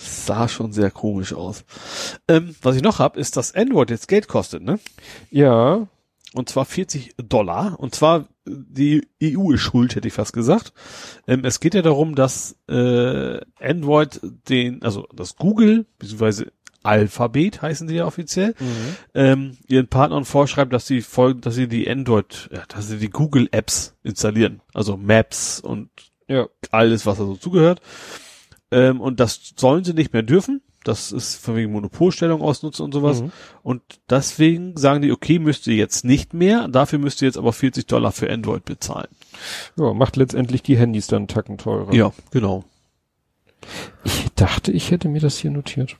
Sah 0.01 0.47
schon 0.47 0.73
sehr 0.73 0.93
komisch 0.93 1.33
aus. 1.35 1.65
Ähm, 2.29 2.55
was 2.63 2.77
ich 2.77 2.83
noch 2.83 3.01
hab, 3.01 3.17
ist, 3.17 3.37
dass 3.37 3.53
Android 3.57 3.91
jetzt 3.91 4.07
Geld 4.07 4.29
kostet, 4.29 4.63
ne? 4.63 4.79
ja, 5.31 5.89
Und 6.35 6.49
zwar 6.49 6.65
40 6.65 7.15
Dollar. 7.17 7.79
Und 7.81 7.95
zwar 7.95 8.29
die 8.47 9.07
EU 9.23 9.53
ist 9.53 9.61
schuld, 9.61 9.95
hätte 9.95 10.09
ich 10.09 10.15
fast 10.15 10.33
gesagt. 10.33 10.73
Ähm, 11.27 11.45
es 11.45 11.61
geht 11.61 11.75
ja 11.75 11.83
darum, 11.83 12.15
dass 12.15 12.57
äh, 12.69 13.41
Android 13.61 14.21
den, 14.49 14.83
also 14.83 15.07
das 15.15 15.37
Google, 15.37 15.87
beziehungsweise 15.99 16.53
Alphabet 16.83 17.61
heißen 17.61 17.89
die 17.89 17.97
ja 17.97 18.07
offiziell, 18.07 18.55
ähm, 19.15 19.59
ihren 19.67 19.89
Partnern 19.89 20.25
vorschreibt, 20.25 20.73
dass 20.73 20.87
sie 20.87 21.03
folgen, 21.03 21.41
dass 21.41 21.55
sie 21.55 21.69
die 21.69 21.91
Android, 21.91 22.49
ja, 22.53 22.63
dass 22.69 22.89
sie 22.89 22.99
die 22.99 23.11
Google 23.11 23.49
Apps 23.51 23.95
installieren. 24.03 24.63
Also 24.75 24.97
Maps 24.97 25.61
und 25.61 25.91
ja, 26.29 26.47
alles, 26.71 27.05
was 27.05 27.19
da 27.19 27.25
so 27.25 27.37
zugehört. 27.37 27.81
Ähm, 28.71 29.01
und 29.01 29.19
das 29.21 29.55
sollen 29.57 29.85
sie 29.85 29.95
nicht 29.95 30.13
mehr 30.13 30.23
dürfen. 30.23 30.63
Das 30.85 31.13
ist 31.13 31.37
von 31.37 31.57
wegen 31.57 31.73
Monopolstellung 31.73 32.41
ausnutzen 32.41 32.85
und 32.85 32.93
sowas. 32.93 33.23
Mhm. 33.23 33.33
Und 33.63 33.83
deswegen 34.09 34.77
sagen 34.77 35.03
die, 35.03 35.13
okay, 35.13 35.39
müsst 35.39 35.67
ihr 35.67 35.75
jetzt 35.77 36.05
nicht 36.05 36.35
mehr, 36.35 36.69
dafür 36.69 36.99
müsst 36.99 37.21
ihr 37.21 37.27
jetzt 37.27 37.39
aber 37.39 37.53
40 37.53 37.87
Dollar 37.87 38.13
für 38.13 38.31
Android 38.31 38.65
bezahlen. 38.65 39.09
ja, 39.77 39.93
macht 39.93 40.17
letztendlich 40.17 40.63
die 40.63 40.77
Handys 40.77 41.07
dann 41.07 41.19
einen 41.19 41.29
Tacken 41.29 41.59
teurer. 41.59 41.93
Ja, 41.93 42.13
genau. 42.31 42.65
Ich 44.05 44.29
dachte, 44.37 44.73
ich 44.73 44.91
hätte 44.91 45.09
mir 45.09 45.21
das 45.21 45.37
hier 45.39 45.51
notiert. 45.51 45.97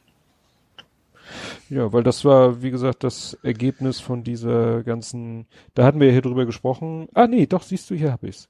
Ja, 1.71 1.93
weil 1.93 2.03
das 2.03 2.25
war, 2.25 2.63
wie 2.63 2.71
gesagt, 2.71 3.05
das 3.05 3.37
Ergebnis 3.43 4.01
von 4.01 4.25
dieser 4.25 4.83
ganzen, 4.83 5.47
da 5.75 5.85
hatten 5.85 6.01
wir 6.01 6.07
ja 6.07 6.15
hier 6.15 6.23
drüber 6.23 6.47
gesprochen. 6.47 7.09
Ah, 7.15 7.27
nee, 7.27 7.47
doch, 7.47 7.63
siehst 7.63 7.91
du, 7.91 7.95
hier 7.95 8.13
hab 8.13 8.25
ich's. 8.25 8.49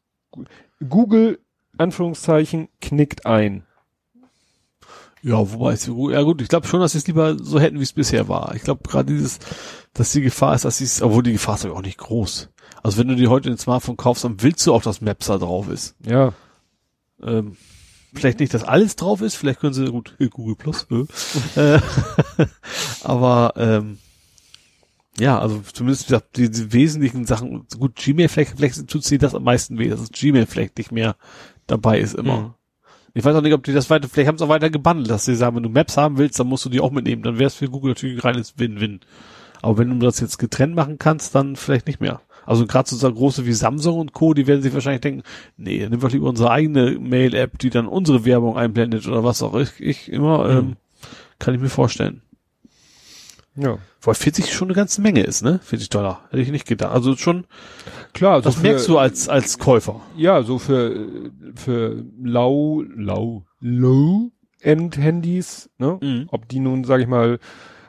Google, 0.89 1.41
Anführungszeichen, 1.77 2.69
knickt 2.81 3.27
ein. 3.27 3.65
Ja, 5.23 5.53
wobei 5.53 5.73
es, 5.73 5.87
ja 5.87 6.23
gut, 6.23 6.41
ich 6.43 6.49
glaube 6.49 6.67
schon, 6.67 6.81
dass 6.81 6.93
sie 6.93 6.99
es 6.99 7.07
lieber 7.07 7.37
so 7.39 7.59
hätten, 7.59 7.79
wie 7.79 7.85
es 7.85 7.93
bisher 7.93 8.29
war. 8.29 8.55
Ich 8.55 8.63
glaube 8.63 8.89
gerade 8.89 9.13
dieses, 9.13 9.39
dass 9.93 10.13
die 10.13 10.21
Gefahr 10.21 10.55
ist, 10.55 10.65
dass 10.65 10.79
sie 10.79 10.85
es, 10.85 11.03
obwohl 11.03 11.23
die 11.23 11.33
Gefahr 11.33 11.57
ist 11.57 11.65
aber 11.65 11.75
auch 11.75 11.83
nicht 11.83 11.99
groß. 11.99 12.51
Also 12.83 12.99
wenn 12.99 13.09
du 13.09 13.17
dir 13.17 13.31
heute 13.31 13.51
ein 13.51 13.59
Smartphone 13.59 13.97
kaufst, 13.97 14.25
dann 14.25 14.43
willst 14.43 14.67
du 14.67 14.73
auch, 14.73 14.83
dass 14.83 15.01
Maps 15.01 15.27
da 15.27 15.39
drauf 15.39 15.69
ist. 15.69 15.97
Ja, 16.05 16.33
Ähm, 17.21 17.57
vielleicht 18.15 18.39
nicht, 18.39 18.55
dass 18.55 18.63
alles 18.65 18.97
drauf 18.97 19.21
ist, 19.21 19.35
vielleicht 19.35 19.61
können 19.61 19.75
sie, 19.75 19.87
gut, 19.87 20.17
Google 20.31 20.55
Plus, 20.55 20.87
äh, 21.57 21.75
äh, 21.77 21.81
aber 23.03 23.55
ähm, 23.57 23.99
ja, 25.19 25.39
also 25.39 25.61
zumindest 25.73 26.15
die, 26.37 26.51
die 26.51 26.73
wesentlichen 26.73 27.27
Sachen, 27.27 27.67
gut, 27.77 27.97
Gmail, 27.97 28.29
vielleicht, 28.29 28.57
vielleicht 28.57 28.87
tut 28.89 29.05
sie 29.05 29.19
das 29.19 29.35
am 29.35 29.43
meisten 29.43 29.79
weh, 29.79 29.89
dass 29.89 30.11
Gmail 30.11 30.47
vielleicht 30.47 30.79
nicht 30.79 30.93
mehr 30.93 31.17
dabei 31.67 31.99
ist 31.99 32.15
immer. 32.15 32.41
Mhm. 32.41 32.55
Ich 33.15 33.25
weiß 33.25 33.35
auch 33.37 33.43
nicht, 33.43 33.55
ob 33.55 33.65
die 33.65 33.73
das 33.73 33.91
weiter, 33.91 34.09
vielleicht 34.09 34.29
haben 34.29 34.39
sie 34.39 34.45
auch 34.45 34.49
weiter 34.49 34.71
gebundelt, 34.71 35.11
dass 35.11 35.25
sie 35.25 35.35
sagen, 35.35 35.57
wenn 35.57 35.63
du 35.63 35.69
Maps 35.69 35.97
haben 35.97 36.19
willst, 36.19 36.39
dann 36.39 36.47
musst 36.47 36.65
du 36.65 36.69
die 36.69 36.81
auch 36.81 36.91
mitnehmen, 36.91 37.23
dann 37.23 37.39
wäre 37.39 37.47
es 37.49 37.55
für 37.55 37.69
Google 37.69 37.91
natürlich 37.91 38.17
ein 38.17 38.21
reines 38.29 38.55
Win-Win. 38.59 39.01
Aber 39.63 39.79
wenn 39.79 39.91
du 39.91 40.07
das 40.07 40.21
jetzt 40.21 40.39
getrennt 40.39 40.75
machen 40.75 40.99
kannst, 40.99 41.35
dann 41.35 41.57
vielleicht 41.57 41.87
nicht 41.87 42.01
mehr. 42.01 42.21
Also 42.47 42.67
gerade 42.67 42.89
so 42.89 43.13
große 43.13 43.45
wie 43.45 43.53
Samsung 43.53 43.99
und 43.99 44.13
Co., 44.13 44.33
die 44.35 44.47
werden 44.47 44.63
sich 44.63 44.73
wahrscheinlich 44.73 45.01
denken, 45.03 45.23
nee, 45.57 45.81
dann 45.81 45.91
nehmen 45.91 46.03
wir 46.03 46.09
lieber 46.09 46.29
unsere 46.29 46.51
eigene 46.51 46.99
Mail-App, 46.99 47.59
die 47.59 47.71
dann 47.71 47.87
unsere 47.87 48.25
Werbung 48.25 48.57
einblendet 48.57 49.07
oder 49.07 49.25
was 49.25 49.43
auch 49.43 49.55
ich, 49.55 49.81
ich 49.81 50.11
immer, 50.11 50.45
Mhm. 50.45 50.59
ähm, 50.59 50.77
kann 51.39 51.55
ich 51.55 51.61
mir 51.61 51.69
vorstellen. 51.69 52.23
Ja. 53.59 53.79
Weil 54.03 54.15
40 54.15 54.53
schon 54.53 54.69
eine 54.69 54.75
ganze 54.75 55.01
Menge 55.01 55.23
ist, 55.23 55.43
ne? 55.43 55.61
40 55.63 55.89
Dollar. 55.91 56.23
Hätte 56.31 56.43
ich 56.43 56.51
nicht 56.51 56.67
gedacht. 56.67 56.93
Also 56.93 57.17
schon, 57.17 57.45
Klar, 58.15 58.35
also 58.35 58.49
das 58.49 58.57
für- 58.57 58.63
merkst 58.63 58.89
du 58.89 58.99
als, 58.99 59.29
als 59.29 59.59
Käufer. 59.59 60.01
Ja, 60.17 60.43
so 60.43 60.59
für, 60.59 61.07
für 61.57 62.05
lau, 62.23 62.83
lau, 62.97 63.45
Low-End-Handys, 63.61 65.69
ne? 65.79 65.99
Mhm. 66.01 66.29
Ob 66.31 66.49
die 66.49 66.61
nun, 66.61 66.85
sag 66.85 67.01
ich 67.01 67.07
mal, 67.09 67.39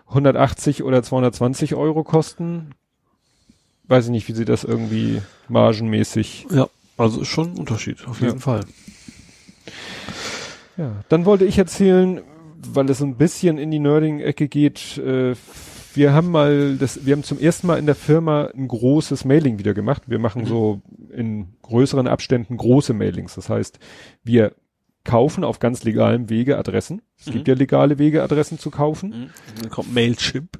180 0.08 0.84
oder 0.84 1.04
220 1.04 1.76
Euro 1.76 2.04
kosten, 2.04 2.72
weiß 3.88 4.06
ich 4.06 4.12
nicht, 4.12 4.28
wie 4.28 4.34
sie 4.34 4.46
das 4.46 4.64
irgendwie 4.64 5.22
margenmäßig. 5.48 6.48
Ja. 6.52 6.68
Also 6.98 7.22
ist 7.22 7.28
schon 7.30 7.54
ein 7.54 7.58
Unterschied, 7.60 8.06
auf 8.08 8.20
jeden 8.22 8.34
Ja. 8.34 8.40
Fall. 8.40 8.62
Ja, 10.78 10.92
dann 11.10 11.26
wollte 11.26 11.46
ich 11.46 11.58
erzählen, 11.58 12.22
weil 12.68 12.90
es 12.90 13.00
so 13.00 13.06
ein 13.06 13.16
bisschen 13.18 13.58
in 13.58 13.72
die 13.72 13.80
Nerding-Ecke 13.80 14.48
geht, 14.48 14.98
äh, 14.98 15.34
wir 15.96 16.14
haben 16.14 16.30
mal 16.30 16.76
das, 16.78 17.06
wir 17.06 17.14
haben 17.14 17.24
zum 17.24 17.40
ersten 17.40 17.66
Mal 17.68 17.80
in 17.80 17.86
der 17.88 17.96
Firma 17.96 18.46
ein 18.56 18.68
großes 18.68 19.26
Mailing 19.26 19.58
wieder 19.58 19.74
gemacht. 19.74 20.04
Wir 20.08 20.20
machen 20.20 20.46
so 20.46 20.82
in 21.12 21.48
größeren 21.64 22.08
Abständen 22.08 22.58
große 22.58 22.94
Mailings. 22.94 23.36
Das 23.36 23.50
heißt, 23.50 23.80
wir 24.24 24.54
kaufen 25.04 25.44
auf 25.44 25.60
ganz 25.60 25.84
legalem 25.84 26.30
Wege 26.30 26.58
Adressen. 26.60 27.02
Es 27.18 27.26
Mhm. 27.28 27.32
gibt 27.32 27.48
ja 27.48 27.54
legale 27.56 27.98
Wege, 27.98 28.22
Adressen 28.22 28.60
zu 28.60 28.70
kaufen. 28.70 29.32
Dann 29.62 29.70
kommt 29.72 29.92
Mailchimp. 29.94 30.60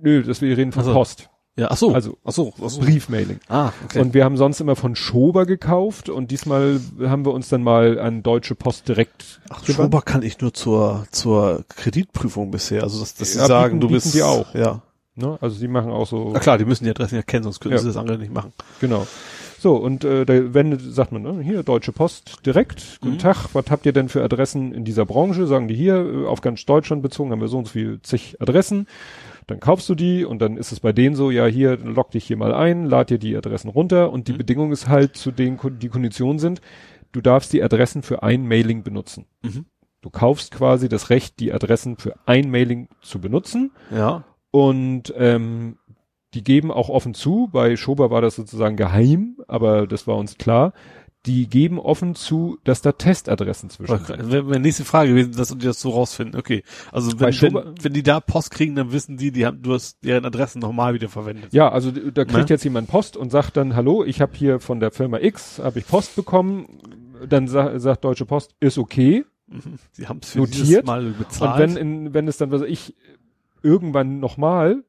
Nö, 0.00 0.22
das 0.22 0.40
wir 0.40 0.56
reden 0.56 0.72
von 0.72 0.82
Ach 0.82 0.86
so. 0.86 0.92
Post. 0.92 1.30
Ja, 1.56 1.68
ach 1.70 1.76
so. 1.76 1.92
Also 1.92 2.16
ach 2.24 2.32
so, 2.32 2.54
ach 2.64 2.70
so. 2.70 2.80
Briefmailing. 2.80 3.38
Ah, 3.48 3.72
okay. 3.84 4.00
Und 4.00 4.14
wir 4.14 4.24
haben 4.24 4.38
sonst 4.38 4.60
immer 4.60 4.74
von 4.74 4.96
Schober 4.96 5.44
gekauft 5.44 6.08
und 6.08 6.30
diesmal 6.30 6.80
haben 7.02 7.26
wir 7.26 7.32
uns 7.34 7.50
dann 7.50 7.62
mal 7.62 7.98
an 7.98 8.22
Deutsche 8.22 8.54
Post 8.54 8.88
direkt 8.88 9.40
Ach, 9.50 9.60
gewandt. 9.62 9.76
Schober 9.92 10.00
kann 10.02 10.22
ich 10.22 10.40
nur 10.40 10.54
zur, 10.54 11.06
zur 11.10 11.64
Kreditprüfung 11.68 12.50
bisher. 12.50 12.82
Also, 12.82 13.00
dass, 13.00 13.14
dass 13.14 13.32
sie 13.32 13.38
Ja, 13.38 13.46
sagen, 13.46 13.80
bieten- 13.80 13.88
du 13.88 13.94
bist, 13.94 14.14
die 14.14 14.22
auch. 14.22 14.54
ja. 14.54 14.80
Ne? 15.14 15.36
Also 15.42 15.60
die 15.60 15.68
machen 15.68 15.90
auch 15.90 16.06
so. 16.06 16.30
Na 16.32 16.38
klar, 16.38 16.56
die 16.56 16.64
müssen 16.64 16.84
die 16.84 16.90
Adressen 16.90 17.16
ja 17.16 17.22
kennen, 17.22 17.42
sonst 17.44 17.60
könnten 17.60 17.76
Ja. 17.76 17.82
sie 17.82 17.88
das 17.88 17.98
andere 17.98 18.16
nicht 18.16 18.32
machen. 18.32 18.54
Genau. 18.80 19.06
So, 19.58 19.76
und 19.76 20.04
äh, 20.04 20.24
da 20.24 20.54
wendet, 20.54 20.80
sagt 20.80 21.12
man, 21.12 21.20
ne, 21.22 21.40
hier, 21.42 21.62
Deutsche 21.62 21.92
Post 21.92 22.38
direkt, 22.46 22.98
guten 23.02 23.14
Mhm. 23.16 23.18
Tag, 23.18 23.48
was 23.52 23.66
habt 23.68 23.84
ihr 23.84 23.92
denn 23.92 24.08
für 24.08 24.24
Adressen 24.24 24.72
in 24.72 24.84
dieser 24.86 25.04
Branche? 25.04 25.46
Sagen 25.46 25.68
die 25.68 25.74
hier, 25.74 25.96
äh, 25.96 26.26
auf 26.26 26.40
ganz 26.40 26.64
Deutschland 26.64 27.02
bezogen 27.02 27.30
haben 27.30 27.42
wir 27.42 27.48
so 27.48 27.58
und 27.58 27.66
so 27.66 27.72
viel 27.72 28.00
zig 28.02 28.38
Adressen. 28.40 28.86
Dann 29.46 29.60
kaufst 29.60 29.88
du 29.88 29.94
die 29.94 30.24
und 30.24 30.40
dann 30.40 30.56
ist 30.56 30.72
es 30.72 30.80
bei 30.80 30.92
denen 30.92 31.16
so, 31.16 31.30
ja, 31.30 31.46
hier, 31.46 31.76
log 31.78 32.10
dich 32.12 32.24
hier 32.24 32.36
mal 32.36 32.54
ein, 32.54 32.84
lad 32.86 33.10
dir 33.10 33.18
die 33.18 33.36
Adressen 33.36 33.68
runter 33.68 34.12
und 34.12 34.28
die 34.28 34.32
Mhm. 34.34 34.38
Bedingung 34.38 34.72
ist 34.72 34.88
halt 34.88 35.16
zu 35.16 35.30
den, 35.32 35.56
Kon- 35.56 35.78
die 35.78 35.88
Konditionen 35.88 36.38
sind, 36.38 36.60
du 37.12 37.20
darfst 37.20 37.52
die 37.52 37.62
Adressen 37.62 38.02
für 38.02 38.22
ein 38.22 38.46
Mailing 38.46 38.82
benutzen. 38.82 39.26
Mhm. 39.42 39.66
Du 40.00 40.10
kaufst 40.10 40.50
quasi 40.52 40.88
das 40.88 41.10
Recht, 41.10 41.38
die 41.40 41.52
Adressen 41.52 41.96
für 41.96 42.14
ein 42.26 42.50
Mailing 42.50 42.88
zu 43.02 43.20
benutzen 43.20 43.72
Ja. 43.90 44.24
und 44.50 45.12
ähm, 45.16 45.76
die 46.34 46.42
geben 46.44 46.70
auch 46.70 46.88
offen 46.88 47.12
zu, 47.12 47.50
bei 47.52 47.76
Schober 47.76 48.10
war 48.10 48.22
das 48.22 48.36
sozusagen 48.36 48.76
geheim, 48.76 49.36
aber 49.48 49.86
das 49.86 50.06
war 50.06 50.16
uns 50.16 50.38
klar, 50.38 50.72
die 51.26 51.48
geben 51.48 51.78
offen 51.78 52.14
zu, 52.16 52.58
dass 52.64 52.82
da 52.82 52.92
Testadressen 52.92 53.70
zwischen 53.70 54.04
sind. 54.04 54.32
Wäre 54.32 54.42
meine 54.42 54.60
nächste 54.60 54.84
Frage 54.84 55.10
gewesen, 55.10 55.32
dass 55.36 55.50
die 55.56 55.64
das 55.66 55.80
so 55.80 55.90
rausfinden. 55.90 56.38
Okay. 56.38 56.64
Also 56.90 57.18
wenn, 57.20 57.32
Schober- 57.32 57.64
wenn, 57.66 57.84
wenn 57.84 57.92
die 57.92 58.02
da 58.02 58.18
Post 58.20 58.50
kriegen, 58.50 58.74
dann 58.74 58.90
wissen 58.92 59.16
die, 59.16 59.30
die 59.30 59.46
haben, 59.46 59.62
du 59.62 59.72
hast 59.74 60.02
deren 60.04 60.24
Adressen 60.24 60.58
nochmal 60.60 60.94
wieder 60.94 61.08
verwendet. 61.08 61.52
Ja, 61.52 61.68
also 61.70 61.90
da 61.92 62.24
kriegt 62.24 62.48
Ne? 62.48 62.54
jetzt 62.54 62.64
jemand 62.64 62.88
Post 62.88 63.16
und 63.16 63.30
sagt 63.30 63.56
dann, 63.56 63.76
hallo, 63.76 64.02
ich 64.04 64.20
habe 64.20 64.32
hier 64.34 64.58
von 64.58 64.80
der 64.80 64.90
Firma 64.90 65.18
X, 65.20 65.60
habe 65.60 65.78
ich 65.78 65.86
Post 65.86 66.16
bekommen. 66.16 66.66
Dann 67.28 67.46
sa 67.46 67.78
sagt 67.78 68.04
Deutsche 68.04 68.26
Post, 68.26 68.54
ist 68.58 68.78
okay. 68.78 69.24
Die 69.98 70.08
haben 70.08 70.20
es 70.22 70.30
für 70.30 70.38
Notiert. 70.38 70.86
Mal 70.86 71.10
bezahlt. 71.12 71.52
Und 71.52 71.58
wenn, 71.60 71.76
in, 71.76 72.14
wenn 72.14 72.26
es 72.26 72.36
dann, 72.38 72.50
was 72.50 72.62
ich, 72.62 72.94
irgendwann 73.62 74.18
nochmal 74.18 74.82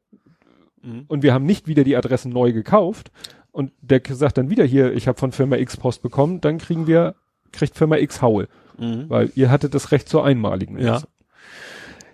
Mhm. 0.85 1.05
und 1.07 1.23
wir 1.23 1.33
haben 1.33 1.45
nicht 1.45 1.67
wieder 1.67 1.85
die 1.85 1.95
Adressen 1.95 2.33
neu 2.33 2.51
gekauft 2.51 3.11
und 3.53 3.71
der 3.79 4.01
sagt 4.09 4.37
dann 4.37 4.49
wieder 4.49 4.65
hier, 4.65 4.93
ich 4.93 5.07
habe 5.07 5.17
von 5.17 5.31
Firma 5.31 5.55
X 5.55 5.77
Post 5.77 6.01
bekommen, 6.01 6.41
dann 6.41 6.57
kriegen 6.57 6.85
wir, 6.87 7.15
kriegt 7.53 7.77
Firma 7.77 7.95
X 7.97 8.21
Haue, 8.21 8.49
Mhm. 8.77 9.05
weil 9.07 9.31
ihr 9.35 9.49
hattet 9.51 9.73
das 9.75 9.91
Recht 9.91 10.09
zur 10.09 10.25
einmaligen. 10.25 10.77
Ja. 10.79 11.01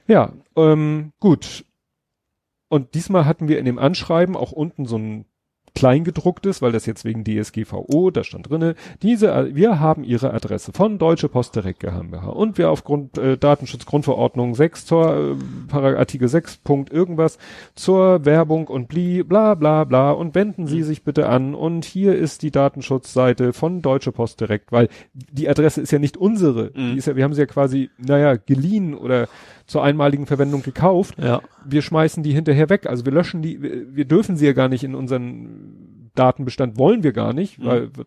Ja, 0.08 0.34
ähm, 0.56 1.14
gut. 1.20 1.66
Und 2.68 2.94
diesmal 2.94 3.26
hatten 3.26 3.48
wir 3.48 3.58
in 3.60 3.66
dem 3.66 3.80
Anschreiben 3.80 4.36
auch 4.36 4.52
unten 4.52 4.86
so 4.86 4.98
ein 4.98 5.26
Kleingedrucktes, 5.76 6.62
weil 6.62 6.72
das 6.72 6.86
jetzt 6.86 7.06
wegen 7.06 7.24
DSGVO, 7.24 8.12
da 8.12 8.24
stand 8.24 8.50
drinne, 8.50 8.76
diese, 9.02 9.56
wir 9.56 9.80
haben 9.80 10.04
ihre 10.04 10.34
Adresse 10.34 10.72
von 10.74 10.98
Deutsche 10.98 11.30
Post 11.30 11.56
Direkt 11.56 11.80
GmbH 11.80 12.28
und 12.30 12.58
wir 12.58 12.70
aufgrund 12.70 13.18
äh, 13.18 13.38
Datenschutzgrundverordnung 13.38 14.56
6 14.56 14.86
zur 14.86 15.38
äh, 15.72 15.76
Artikel 15.78 16.28
6 16.28 16.58
Punkt 16.58 16.92
irgendwas 16.92 17.38
zur 17.76 18.26
Werbung 18.26 18.68
und 18.68 18.88
bli, 18.88 19.24
bla 19.24 19.56
bla 19.56 19.84
bla. 19.84 20.12
Und 20.12 20.36
wenden 20.36 20.68
Sie 20.68 20.84
sich 20.84 21.04
bitte 21.04 21.30
an. 21.30 21.56
Und 21.56 21.86
hier 21.86 22.16
ist 22.16 22.42
die 22.42 22.52
Datenschutzseite 22.52 23.54
von 23.54 23.82
Deutsche 23.82 24.12
Post 24.12 24.42
Direkt, 24.42 24.72
weil 24.72 24.90
die 25.14 25.50
Adresse 25.50 25.82
ist 25.82 25.92
ja 25.92 26.00
nicht 26.00 26.18
unsere, 26.18 26.72
Mhm. 26.76 26.92
die 26.92 26.98
ist 26.98 27.08
ja, 27.08 27.16
wir 27.16 27.24
haben 27.24 27.34
sie 27.34 27.42
ja 27.42 27.46
quasi, 27.48 27.90
naja, 27.98 28.36
geliehen 28.36 28.96
oder 28.96 29.28
zur 29.70 29.84
einmaligen 29.84 30.26
Verwendung 30.26 30.64
gekauft 30.64 31.16
Ja. 31.18 31.42
wir 31.66 31.82
schmeißen 31.82 32.24
die 32.24 32.34
hinterher 32.34 32.70
weg. 32.70 32.86
Also 32.88 33.06
wir 33.06 33.14
löschen 33.14 33.42
die, 33.42 33.62
wir, 33.62 33.96
wir 33.96 34.06
dürfen 34.06 34.36
sie 34.36 34.46
ja 34.46 34.54
gar 34.54 34.68
nicht 34.68 34.84
in 34.84 34.96
unseren 34.96 36.10
Datenbestand, 36.16 36.78
wollen 36.78 37.04
wir 37.04 37.14
gar 37.14 37.34
nicht, 37.34 37.60
Mhm. 37.60 37.66
weil 37.66 37.82
wir, 37.96 38.06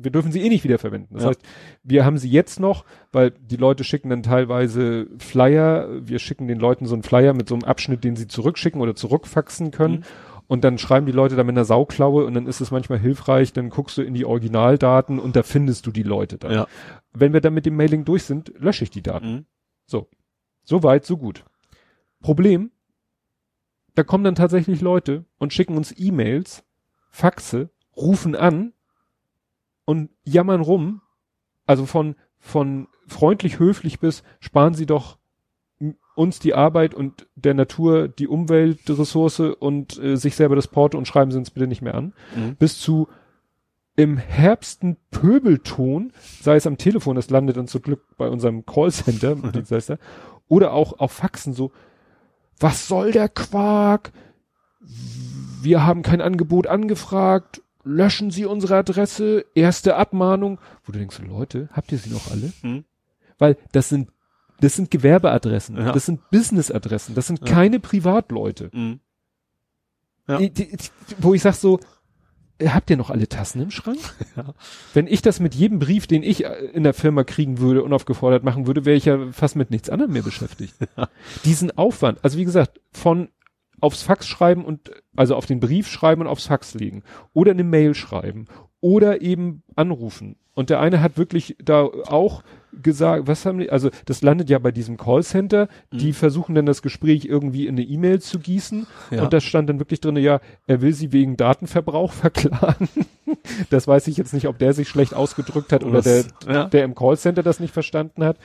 wir 0.00 0.10
dürfen 0.10 0.30
sie 0.32 0.42
eh 0.42 0.48
nicht 0.48 0.64
wiederverwenden. 0.64 1.14
Das 1.14 1.22
Ja. 1.22 1.28
heißt, 1.30 1.40
wir 1.82 2.04
haben 2.04 2.18
sie 2.18 2.28
jetzt 2.28 2.60
noch, 2.60 2.84
weil 3.12 3.30
die 3.30 3.56
Leute 3.56 3.84
schicken 3.84 4.10
dann 4.10 4.22
teilweise 4.22 5.06
Flyer, 5.18 5.88
wir 6.06 6.18
schicken 6.18 6.46
den 6.48 6.58
Leuten 6.58 6.86
so 6.86 6.94
einen 6.94 7.02
Flyer 7.02 7.32
mit 7.34 7.48
so 7.48 7.54
einem 7.54 7.64
Abschnitt, 7.64 8.04
den 8.04 8.16
sie 8.16 8.26
zurückschicken 8.28 8.80
oder 8.80 8.94
zurückfaxen 8.94 9.70
können. 9.70 9.94
Mhm. 10.00 10.02
Und 10.48 10.64
dann 10.64 10.78
schreiben 10.78 11.04
die 11.06 11.12
Leute 11.12 11.36
da 11.36 11.44
mit 11.44 11.52
einer 11.54 11.64
Sauklaue 11.66 12.24
und 12.24 12.32
dann 12.34 12.46
ist 12.46 12.60
es 12.62 12.70
manchmal 12.70 12.98
hilfreich, 12.98 13.52
dann 13.52 13.68
guckst 13.68 13.98
du 13.98 14.02
in 14.02 14.14
die 14.14 14.24
Originaldaten 14.24 15.18
und 15.18 15.36
da 15.36 15.42
findest 15.42 15.86
du 15.86 15.90
die 15.90 16.02
Leute 16.02 16.38
dann. 16.38 16.52
Ja. 16.52 16.66
Wenn 17.12 17.32
wir 17.34 17.40
dann 17.42 17.52
mit 17.54 17.66
dem 17.66 17.76
Mailing 17.76 18.04
durch 18.06 18.22
sind, 18.24 18.52
lösche 18.58 18.84
ich 18.84 18.90
die 18.90 19.02
Daten. 19.02 19.30
Mhm. 19.32 19.44
So 19.86 20.08
weit, 20.82 21.04
so 21.04 21.16
gut. 21.16 21.44
Problem, 22.20 22.70
da 23.94 24.04
kommen 24.04 24.24
dann 24.24 24.34
tatsächlich 24.34 24.80
Leute 24.80 25.24
und 25.38 25.52
schicken 25.52 25.76
uns 25.76 25.94
E-Mails, 25.96 26.64
Faxe, 27.10 27.70
rufen 27.96 28.36
an 28.36 28.72
und 29.84 30.10
jammern 30.24 30.60
rum. 30.60 31.00
Also 31.66 31.86
von, 31.86 32.14
von 32.38 32.88
freundlich 33.06 33.58
höflich 33.58 33.98
bis 33.98 34.22
sparen 34.40 34.74
Sie 34.74 34.86
doch 34.86 35.18
uns 36.14 36.40
die 36.40 36.54
Arbeit 36.54 36.94
und 36.94 37.28
der 37.36 37.54
Natur 37.54 38.08
die 38.08 38.26
Umweltressource 38.26 39.40
und 39.40 39.98
äh, 40.02 40.16
sich 40.16 40.34
selber 40.34 40.56
das 40.56 40.66
Porto 40.66 40.98
und 40.98 41.06
schreiben 41.06 41.30
Sie 41.30 41.38
uns 41.38 41.50
bitte 41.50 41.68
nicht 41.68 41.82
mehr 41.82 41.94
an. 41.94 42.12
Mhm. 42.34 42.56
Bis 42.56 42.80
zu 42.80 43.08
im 43.94 44.16
Herbsten 44.16 44.96
Pöbelton, 45.10 46.12
sei 46.40 46.54
es 46.54 46.68
am 46.68 46.78
Telefon, 46.78 47.16
das 47.16 47.30
landet 47.30 47.56
dann 47.56 47.66
zum 47.66 47.82
Glück 47.82 48.04
bei 48.16 48.28
unserem 48.28 48.64
Callcenter, 48.64 49.34
Dienstleister, 49.52 49.98
oder 50.48 50.72
auch 50.72 50.98
auf 50.98 51.12
Faxen 51.12 51.52
so, 51.52 51.72
was 52.58 52.88
soll 52.88 53.12
der 53.12 53.28
Quark? 53.28 54.12
Wir 55.62 55.84
haben 55.86 56.02
kein 56.02 56.20
Angebot 56.20 56.66
angefragt, 56.66 57.62
löschen 57.84 58.30
Sie 58.30 58.44
unsere 58.46 58.76
Adresse, 58.76 59.44
erste 59.54 59.96
Abmahnung. 59.96 60.58
Wo 60.84 60.92
du 60.92 60.98
denkst, 60.98 61.20
Leute, 61.26 61.68
habt 61.72 61.92
ihr 61.92 61.98
sie 61.98 62.10
noch 62.10 62.30
alle? 62.30 62.52
Mhm. 62.62 62.84
Weil 63.38 63.56
das 63.72 63.88
sind, 63.88 64.10
das 64.60 64.74
sind 64.74 64.90
Gewerbeadressen, 64.90 65.76
Ja. 65.76 65.92
das 65.92 66.06
sind 66.06 66.30
Businessadressen, 66.30 67.14
das 67.14 67.26
sind 67.26 67.40
Ja. 67.40 67.54
keine 67.54 67.80
Privatleute. 67.80 68.70
Mhm. 68.72 69.00
Ja. 70.26 70.40
Wo 71.18 71.34
ich 71.34 71.42
sag 71.42 71.54
so, 71.54 71.80
habt 72.66 72.90
ihr 72.90 72.96
noch 72.96 73.10
alle 73.10 73.28
Tassen 73.28 73.62
im 73.62 73.70
Schrank? 73.70 73.98
Ja. 74.36 74.54
Wenn 74.94 75.08
ich 75.08 75.22
das 75.22 75.40
mit 75.40 75.54
jedem 75.54 75.78
Brief, 75.78 76.06
den 76.06 76.22
ich 76.22 76.44
äh, 76.44 76.66
in 76.72 76.84
der 76.84 76.94
Firma 76.94 77.24
kriegen 77.24 77.58
würde, 77.58 77.82
unaufgefordert 77.82 78.44
machen 78.44 78.66
würde, 78.66 78.84
wäre 78.84 78.96
ich 78.96 79.06
ja 79.06 79.32
fast 79.32 79.56
mit 79.56 79.70
nichts 79.70 79.90
anderem 79.90 80.12
mehr 80.12 80.22
beschäftigt. 80.22 80.74
Diesen 81.44 81.76
Aufwand, 81.76 82.18
also 82.22 82.38
wie 82.38 82.44
gesagt, 82.44 82.80
von 82.92 83.30
aufs 83.80 84.02
Fax 84.02 84.26
schreiben 84.26 84.64
und 84.64 84.90
also 85.16 85.34
auf 85.34 85.46
den 85.46 85.60
Brief 85.60 85.88
schreiben 85.88 86.22
und 86.22 86.26
aufs 86.28 86.46
Fax 86.46 86.74
legen 86.74 87.02
oder 87.32 87.52
eine 87.52 87.64
Mail 87.64 87.94
schreiben 87.94 88.46
oder 88.80 89.20
eben 89.22 89.62
anrufen. 89.76 90.36
Und 90.54 90.70
der 90.70 90.80
eine 90.80 91.00
hat 91.00 91.16
wirklich 91.18 91.56
da 91.64 91.82
auch 91.84 92.42
gesagt, 92.82 93.28
was 93.28 93.46
haben 93.46 93.58
die, 93.60 93.70
also 93.70 93.90
das 94.06 94.22
landet 94.22 94.50
ja 94.50 94.58
bei 94.58 94.72
diesem 94.72 94.96
Callcenter, 94.96 95.68
die 95.92 96.12
versuchen 96.12 96.54
dann 96.54 96.66
das 96.66 96.82
Gespräch 96.82 97.24
irgendwie 97.24 97.66
in 97.66 97.76
eine 97.76 97.82
E-Mail 97.84 98.20
zu 98.20 98.38
gießen 98.40 98.86
Ja. 99.12 99.22
und 99.22 99.32
da 99.32 99.40
stand 99.40 99.68
dann 99.68 99.78
wirklich 99.78 100.00
drin, 100.00 100.16
ja, 100.16 100.40
er 100.66 100.80
will 100.82 100.92
sie 100.92 101.12
wegen 101.12 101.36
Datenverbrauch 101.36 102.12
verklagen. 102.24 102.88
das 103.70 103.86
weiß 103.86 104.08
ich 104.08 104.16
jetzt 104.16 104.34
nicht, 104.34 104.48
ob 104.48 104.58
der 104.58 104.72
sich 104.74 104.88
schlecht 104.88 105.14
ausgedrückt 105.14 105.72
hat 105.72 105.84
oder 105.84 106.02
der, 106.02 106.24
Das- 106.24 106.34
ja. 106.46 106.64
der 106.64 106.84
im 106.84 106.94
Callcenter 106.94 107.42
das 107.42 107.60
nicht 107.60 107.72
verstanden 107.72 108.24
hat. 108.24 108.36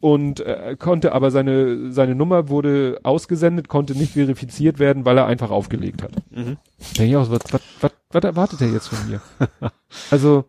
Und 0.00 0.40
äh, 0.40 0.74
konnte 0.80 1.12
aber 1.12 1.30
seine, 1.30 1.92
seine 1.92 2.16
Nummer 2.16 2.48
wurde 2.48 2.98
ausgesendet, 3.04 3.68
konnte 3.68 3.96
nicht 3.96 4.14
verifiziert 4.14 4.80
werden, 4.80 5.04
weil 5.04 5.16
er 5.16 5.26
einfach 5.26 5.52
aufgelegt 5.52 6.02
hat. 6.02 6.10
Mhm. 6.32 6.56
Denke 6.98 7.04
ich 7.10 7.16
auch, 7.16 7.30
was, 7.30 7.38
was, 7.52 7.60
was, 7.80 7.92
was 8.12 8.24
erwartet 8.24 8.60
er 8.60 8.68
jetzt 8.68 8.88
von 8.88 9.08
mir? 9.08 9.20
also, 10.10 10.44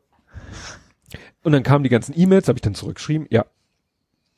und 1.44 1.52
dann 1.52 1.64
kamen 1.64 1.84
die 1.84 1.90
ganzen 1.90 2.18
E-Mails, 2.18 2.48
habe 2.48 2.58
ich 2.58 2.62
dann 2.62 2.76
zurückgeschrieben, 2.76 3.28
ja, 3.30 3.46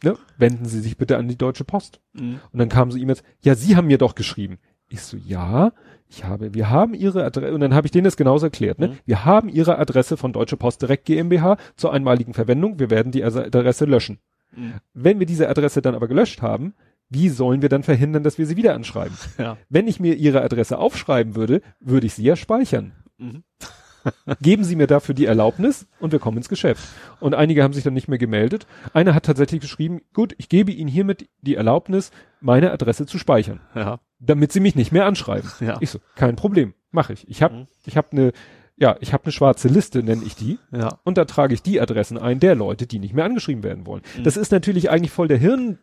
ne, 0.04 0.18
wenden 0.38 0.66
Sie 0.66 0.80
sich 0.80 0.98
bitte 0.98 1.18
an 1.18 1.28
die 1.28 1.38
Deutsche 1.38 1.64
Post. 1.64 2.00
Mhm. 2.14 2.40
Und 2.52 2.60
dann 2.60 2.70
kamen 2.70 2.92
so 2.92 2.98
E-Mails, 2.98 3.24
ja, 3.42 3.56
Sie 3.56 3.76
haben 3.76 3.88
mir 3.88 3.98
doch 3.98 4.16
geschrieben. 4.16 4.58
Ich 4.90 5.02
so, 5.02 5.18
ja, 5.18 5.72
ich 6.08 6.24
habe, 6.24 6.54
wir 6.54 6.70
haben 6.70 6.94
Ihre 6.94 7.24
Adresse, 7.26 7.54
und 7.54 7.60
dann 7.60 7.74
habe 7.74 7.88
ich 7.88 7.92
denen 7.92 8.06
das 8.06 8.18
genauso 8.18 8.46
erklärt, 8.46 8.80
ne? 8.80 8.90
Mhm. 8.90 8.98
Wir 9.06 9.26
haben 9.26 9.50
Ihre 9.50 9.80
Adresse 9.80 10.18
von 10.18 10.34
Deutsche 10.34 10.58
Post 10.58 10.82
Direkt 10.82 11.06
GmbH 11.06 11.58
zur 11.76 11.92
einmaligen 11.92 12.34
Verwendung, 12.34 12.80
wir 12.80 12.90
werden 12.90 13.12
die 13.12 13.24
Adresse 13.24 13.86
löschen. 13.86 14.20
Mhm. 14.56 14.76
Wenn 14.94 15.20
wir 15.20 15.26
diese 15.26 15.50
Adresse 15.50 15.82
dann 15.82 15.96
aber 15.96 16.08
gelöscht 16.08 16.42
haben, 16.42 16.76
wie 17.10 17.30
sollen 17.30 17.62
wir 17.62 17.70
dann 17.70 17.84
verhindern, 17.84 18.24
dass 18.24 18.38
wir 18.38 18.46
sie 18.46 18.58
wieder 18.58 18.74
anschreiben? 18.74 19.18
Ja. 19.38 19.58
Wenn 19.70 19.88
ich 19.88 20.00
mir 20.00 20.16
Ihre 20.16 20.42
Adresse 20.42 20.78
aufschreiben 20.78 21.36
würde, 21.36 21.62
würde 21.80 22.08
ich 22.08 22.14
sie 22.14 22.24
ja 22.24 22.36
speichern. 22.36 22.94
Mhm. 23.18 23.44
Geben 24.42 24.64
Sie 24.64 24.76
mir 24.76 24.86
dafür 24.88 25.16
die 25.16 25.26
Erlaubnis 25.26 25.88
und 26.00 26.12
wir 26.12 26.20
kommen 26.20 26.38
ins 26.38 26.50
Geschäft. 26.50 26.88
Und 27.20 27.34
einige 27.34 27.64
haben 27.64 27.74
sich 27.74 27.84
dann 27.84 27.96
nicht 27.96 28.08
mehr 28.08 28.20
gemeldet. 28.20 28.68
Einer 28.94 29.16
hat 29.16 29.26
tatsächlich 29.26 29.62
geschrieben, 29.62 30.02
gut, 30.14 30.36
ich 30.38 30.48
gebe 30.48 30.72
Ihnen 30.72 30.90
hiermit 30.90 31.28
die 31.42 31.56
Erlaubnis, 31.56 32.12
meine 32.40 32.72
Adresse 32.72 33.08
zu 33.08 33.18
speichern, 33.18 33.62
Ja. 33.74 34.00
damit 34.20 34.52
Sie 34.52 34.60
mich 34.60 34.76
nicht 34.76 34.92
mehr 34.92 35.06
anschreiben. 35.08 35.50
Ja. 35.60 35.78
Ich 35.80 35.90
so, 35.90 36.00
kein 36.16 36.36
Problem, 36.36 36.76
mache 36.92 37.14
ich. 37.14 37.28
Ich 37.28 37.42
habe 37.42 37.56
Mhm. 37.56 37.68
ich 37.86 37.98
habe 37.98 38.10
eine 38.12 38.32
ja, 38.78 38.98
ich 39.00 39.14
habe 39.14 39.24
eine 39.24 39.32
schwarze 39.32 39.70
Liste, 39.70 40.04
nenne 40.04 40.24
ich 40.26 40.36
die, 40.36 40.60
Ja. 40.72 41.00
und 41.06 41.18
da 41.18 41.24
trage 41.24 41.54
ich 41.54 41.62
die 41.64 41.80
Adressen 41.80 42.18
ein 42.18 42.42
der 42.42 42.56
Leute, 42.56 42.86
die 42.88 43.00
nicht 43.00 43.14
mehr 43.14 43.24
angeschrieben 43.24 43.64
werden 43.64 43.86
wollen. 43.88 44.04
Mhm. 44.18 44.24
Das 44.26 44.36
ist 44.36 44.52
natürlich 44.52 44.90
eigentlich 44.90 45.12
voll 45.14 45.30
der 45.30 45.38
Hirn 45.38 45.80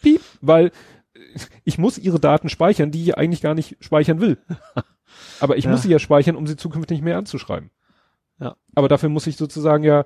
Piep, 0.00 0.20
weil 0.40 0.70
ich 1.64 1.78
muss 1.78 1.98
ihre 1.98 2.20
Daten 2.20 2.48
speichern, 2.48 2.90
die 2.92 3.02
ich 3.02 3.18
eigentlich 3.18 3.40
gar 3.42 3.54
nicht 3.54 3.76
speichern 3.80 4.20
will. 4.20 4.38
Aber 5.42 5.56
ich 5.56 5.64
Ja. 5.64 5.70
muss 5.70 5.82
sie 5.82 5.90
ja 5.90 5.98
speichern, 5.98 6.36
um 6.36 6.46
sie 6.46 6.56
zukünftig 6.56 6.96
nicht 6.98 7.04
mehr 7.04 7.18
anzuschreiben. 7.18 7.70
Ja. 8.40 8.56
Aber 8.74 8.88
dafür 8.88 9.08
muss 9.08 9.26
ich 9.26 9.36
sozusagen 9.36 9.84
ja 9.84 10.04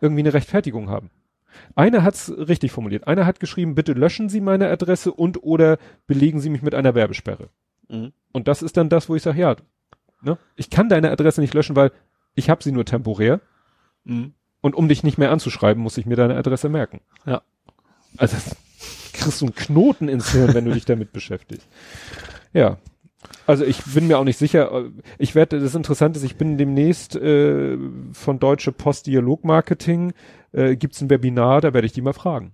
irgendwie 0.00 0.20
eine 0.22 0.34
Rechtfertigung 0.34 0.88
haben. 0.90 1.10
Einer 1.76 2.02
hat's 2.02 2.30
richtig 2.36 2.72
formuliert. 2.72 3.06
Einer 3.06 3.26
hat 3.26 3.40
geschrieben, 3.40 3.74
bitte 3.74 3.92
löschen 3.92 4.28
Sie 4.28 4.40
meine 4.40 4.68
Adresse 4.68 5.12
und 5.12 5.42
oder 5.42 5.78
belegen 6.06 6.40
Sie 6.40 6.50
mich 6.50 6.62
mit 6.62 6.74
einer 6.74 6.94
Werbesperre. 6.94 7.48
Mhm. 7.88 8.12
Und 8.32 8.48
das 8.48 8.62
ist 8.62 8.76
dann 8.76 8.88
das, 8.88 9.08
wo 9.08 9.14
ich 9.14 9.22
sage, 9.22 9.40
ja, 9.40 9.56
ne, 10.22 10.36
ich 10.56 10.70
kann 10.70 10.88
deine 10.88 11.10
Adresse 11.10 11.40
nicht 11.40 11.54
löschen, 11.54 11.76
weil 11.76 11.92
ich 12.34 12.50
habe 12.50 12.62
sie 12.62 12.72
nur 12.72 12.84
temporär. 12.84 13.40
Mhm. 14.04 14.34
Und 14.60 14.74
um 14.74 14.88
dich 14.88 15.02
nicht 15.04 15.18
mehr 15.18 15.30
anzuschreiben, 15.30 15.82
muss 15.82 15.96
ich 15.98 16.06
mir 16.06 16.16
deine 16.16 16.36
Adresse 16.36 16.68
merken. 16.68 17.00
Ja. 17.26 17.42
Also 18.16 18.36
kriegst 19.12 19.40
du 19.40 19.46
einen 19.46 19.54
Knoten 19.54 20.08
ins 20.08 20.32
Hirn, 20.32 20.54
wenn 20.54 20.64
du 20.64 20.72
dich 20.72 20.84
damit 20.86 21.12
beschäftigst. 21.12 21.68
Ja. 22.52 22.78
Also 23.46 23.64
ich 23.64 23.82
bin 23.84 24.06
mir 24.06 24.18
auch 24.18 24.24
nicht 24.24 24.38
sicher. 24.38 24.72
äh, 24.72 24.90
Ich 25.18 25.34
werde, 25.34 25.60
das 25.60 25.74
Interessante 25.74 26.18
ist, 26.18 26.24
ich 26.24 26.36
bin 26.36 26.58
demnächst 26.58 27.16
äh, 27.16 27.76
von 28.12 28.38
Deutsche 28.38 28.72
Post 28.72 29.06
Dialog 29.06 29.44
Marketing, 29.44 30.12
äh, 30.52 30.76
gibt's 30.76 31.00
ein 31.00 31.10
Webinar, 31.10 31.60
da 31.60 31.74
werde 31.74 31.86
ich 31.86 31.92
die 31.92 32.02
mal 32.02 32.12
fragen. 32.12 32.52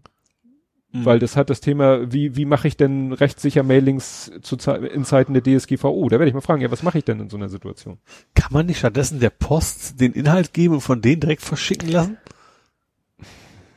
Mhm. 0.93 1.05
Weil 1.05 1.19
das 1.21 1.37
hat 1.37 1.51
das 1.51 1.61
Thema, 1.61 2.13
wie, 2.13 2.37
wie 2.37 2.45
mache 2.45 2.67
ich 2.67 2.77
denn 2.77 3.13
rechtssicher 3.13 3.63
Mailings 3.63 4.33
zu, 4.43 4.57
in 4.57 5.05
Zeiten 5.05 5.35
der 5.35 5.43
DSGVO? 5.43 6.09
Da 6.09 6.19
werde 6.19 6.29
ich 6.29 6.35
mal 6.35 6.41
fragen, 6.41 6.63
ja, 6.63 6.71
was 6.71 6.83
mache 6.83 6.99
ich 6.99 7.05
denn 7.05 7.21
in 7.21 7.31
so 7.31 7.37
einer 7.37 7.49
Situation? 7.49 7.99
Kann 8.35 8.53
man 8.53 8.67
nicht 8.67 8.79
stattdessen 8.79 9.21
der 9.21 9.31
Post 9.31 10.01
den 10.01 10.13
Inhalt 10.13 10.53
geben 10.53 10.75
und 10.75 10.81
von 10.81 11.01
denen 11.01 11.21
direkt 11.21 11.43
verschicken 11.43 11.91
lassen? 11.91 12.19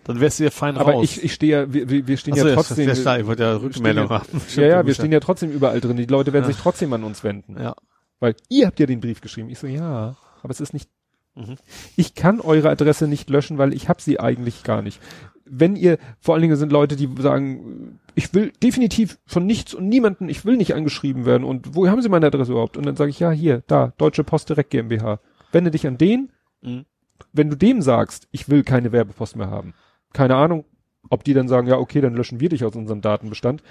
Dann 0.05 0.19
wärst 0.19 0.39
du 0.39 0.43
ja 0.43 0.49
fein 0.49 0.77
Aber 0.77 0.93
raus. 0.93 1.03
ich, 1.03 1.23
ich 1.23 1.33
stehe 1.33 1.61
ja, 1.61 1.73
wir, 1.73 2.07
wir 2.07 2.17
stehen 2.17 2.33
Achso, 2.33 2.47
ja 2.47 2.55
das 2.55 2.67
trotzdem. 2.67 2.89
ist 2.89 3.01
klar, 3.03 3.19
ich 3.19 3.25
wollte 3.25 3.43
ja 3.43 3.55
Rückmeldung 3.55 4.09
haben. 4.09 4.41
ja, 4.55 4.63
ja, 4.63 4.85
wir 4.85 4.93
stehen 4.93 5.11
ja 5.11 5.19
trotzdem 5.19 5.51
überall 5.51 5.79
drin. 5.79 5.95
Die 5.97 6.05
Leute 6.05 6.33
werden 6.33 6.43
Ja. 6.45 6.51
sich 6.51 6.57
trotzdem 6.61 6.91
an 6.93 7.03
uns 7.03 7.23
wenden. 7.23 7.57
ja. 7.59 7.73
Weil 8.19 8.35
ihr 8.49 8.67
habt 8.67 8.79
ja 8.79 8.85
den 8.85 9.01
Brief 9.01 9.19
geschrieben. 9.21 9.49
Ich 9.49 9.59
so, 9.59 9.67
ja, 9.67 10.15
aber 10.41 10.51
es 10.51 10.61
ist 10.61 10.73
nicht. 10.73 10.89
Mhm. 11.35 11.55
Ich 11.97 12.15
kann 12.15 12.39
eure 12.39 12.69
Adresse 12.69 13.07
nicht 13.07 13.29
löschen, 13.29 13.57
weil 13.57 13.73
ich 13.73 13.89
habe 13.89 14.01
sie 14.01 14.19
eigentlich 14.19 14.63
gar 14.63 14.81
nicht. 14.81 15.01
Wenn 15.45 15.75
ihr, 15.75 15.97
vor 16.21 16.33
allen 16.35 16.41
Dingen 16.41 16.55
sind 16.55 16.71
Leute, 16.71 16.95
die 16.95 17.09
sagen, 17.19 17.99
ich 18.15 18.33
will 18.33 18.53
definitiv 18.63 19.19
von 19.25 19.45
nichts 19.45 19.73
und 19.73 19.89
niemanden, 19.89 20.29
ich 20.29 20.45
will 20.45 20.55
nicht 20.55 20.73
angeschrieben 20.73 21.25
werden 21.25 21.43
und 21.43 21.75
wo 21.75 21.87
haben 21.87 22.01
sie 22.01 22.07
meine 22.07 22.27
Adresse 22.27 22.51
überhaupt? 22.53 22.77
Und 22.77 22.85
dann 22.85 22.95
sage 22.95 23.09
ich, 23.09 23.19
ja, 23.19 23.31
hier, 23.31 23.61
da, 23.67 23.91
Deutsche 23.97 24.23
Post 24.23 24.47
Direkt 24.49 24.69
GmbH. 24.69 25.19
Wende 25.51 25.71
dich 25.71 25.85
an 25.85 25.97
den, 25.97 26.31
Mhm. 26.61 26.85
wenn 27.33 27.49
du 27.49 27.57
dem 27.57 27.81
sagst, 27.81 28.27
ich 28.31 28.47
will 28.47 28.63
keine 28.63 28.93
Werbepost 28.93 29.35
mehr 29.35 29.49
haben. 29.49 29.73
Keine 30.13 30.35
Ahnung, 30.35 30.65
ob 31.09 31.23
die 31.23 31.33
dann 31.33 31.47
sagen, 31.47 31.67
ja, 31.67 31.77
okay, 31.77 32.01
dann 32.01 32.13
löschen 32.15 32.39
wir 32.39 32.49
dich 32.49 32.63
aus 32.63 32.75
unserem 32.75 33.01
Datenbestand. 33.01 33.61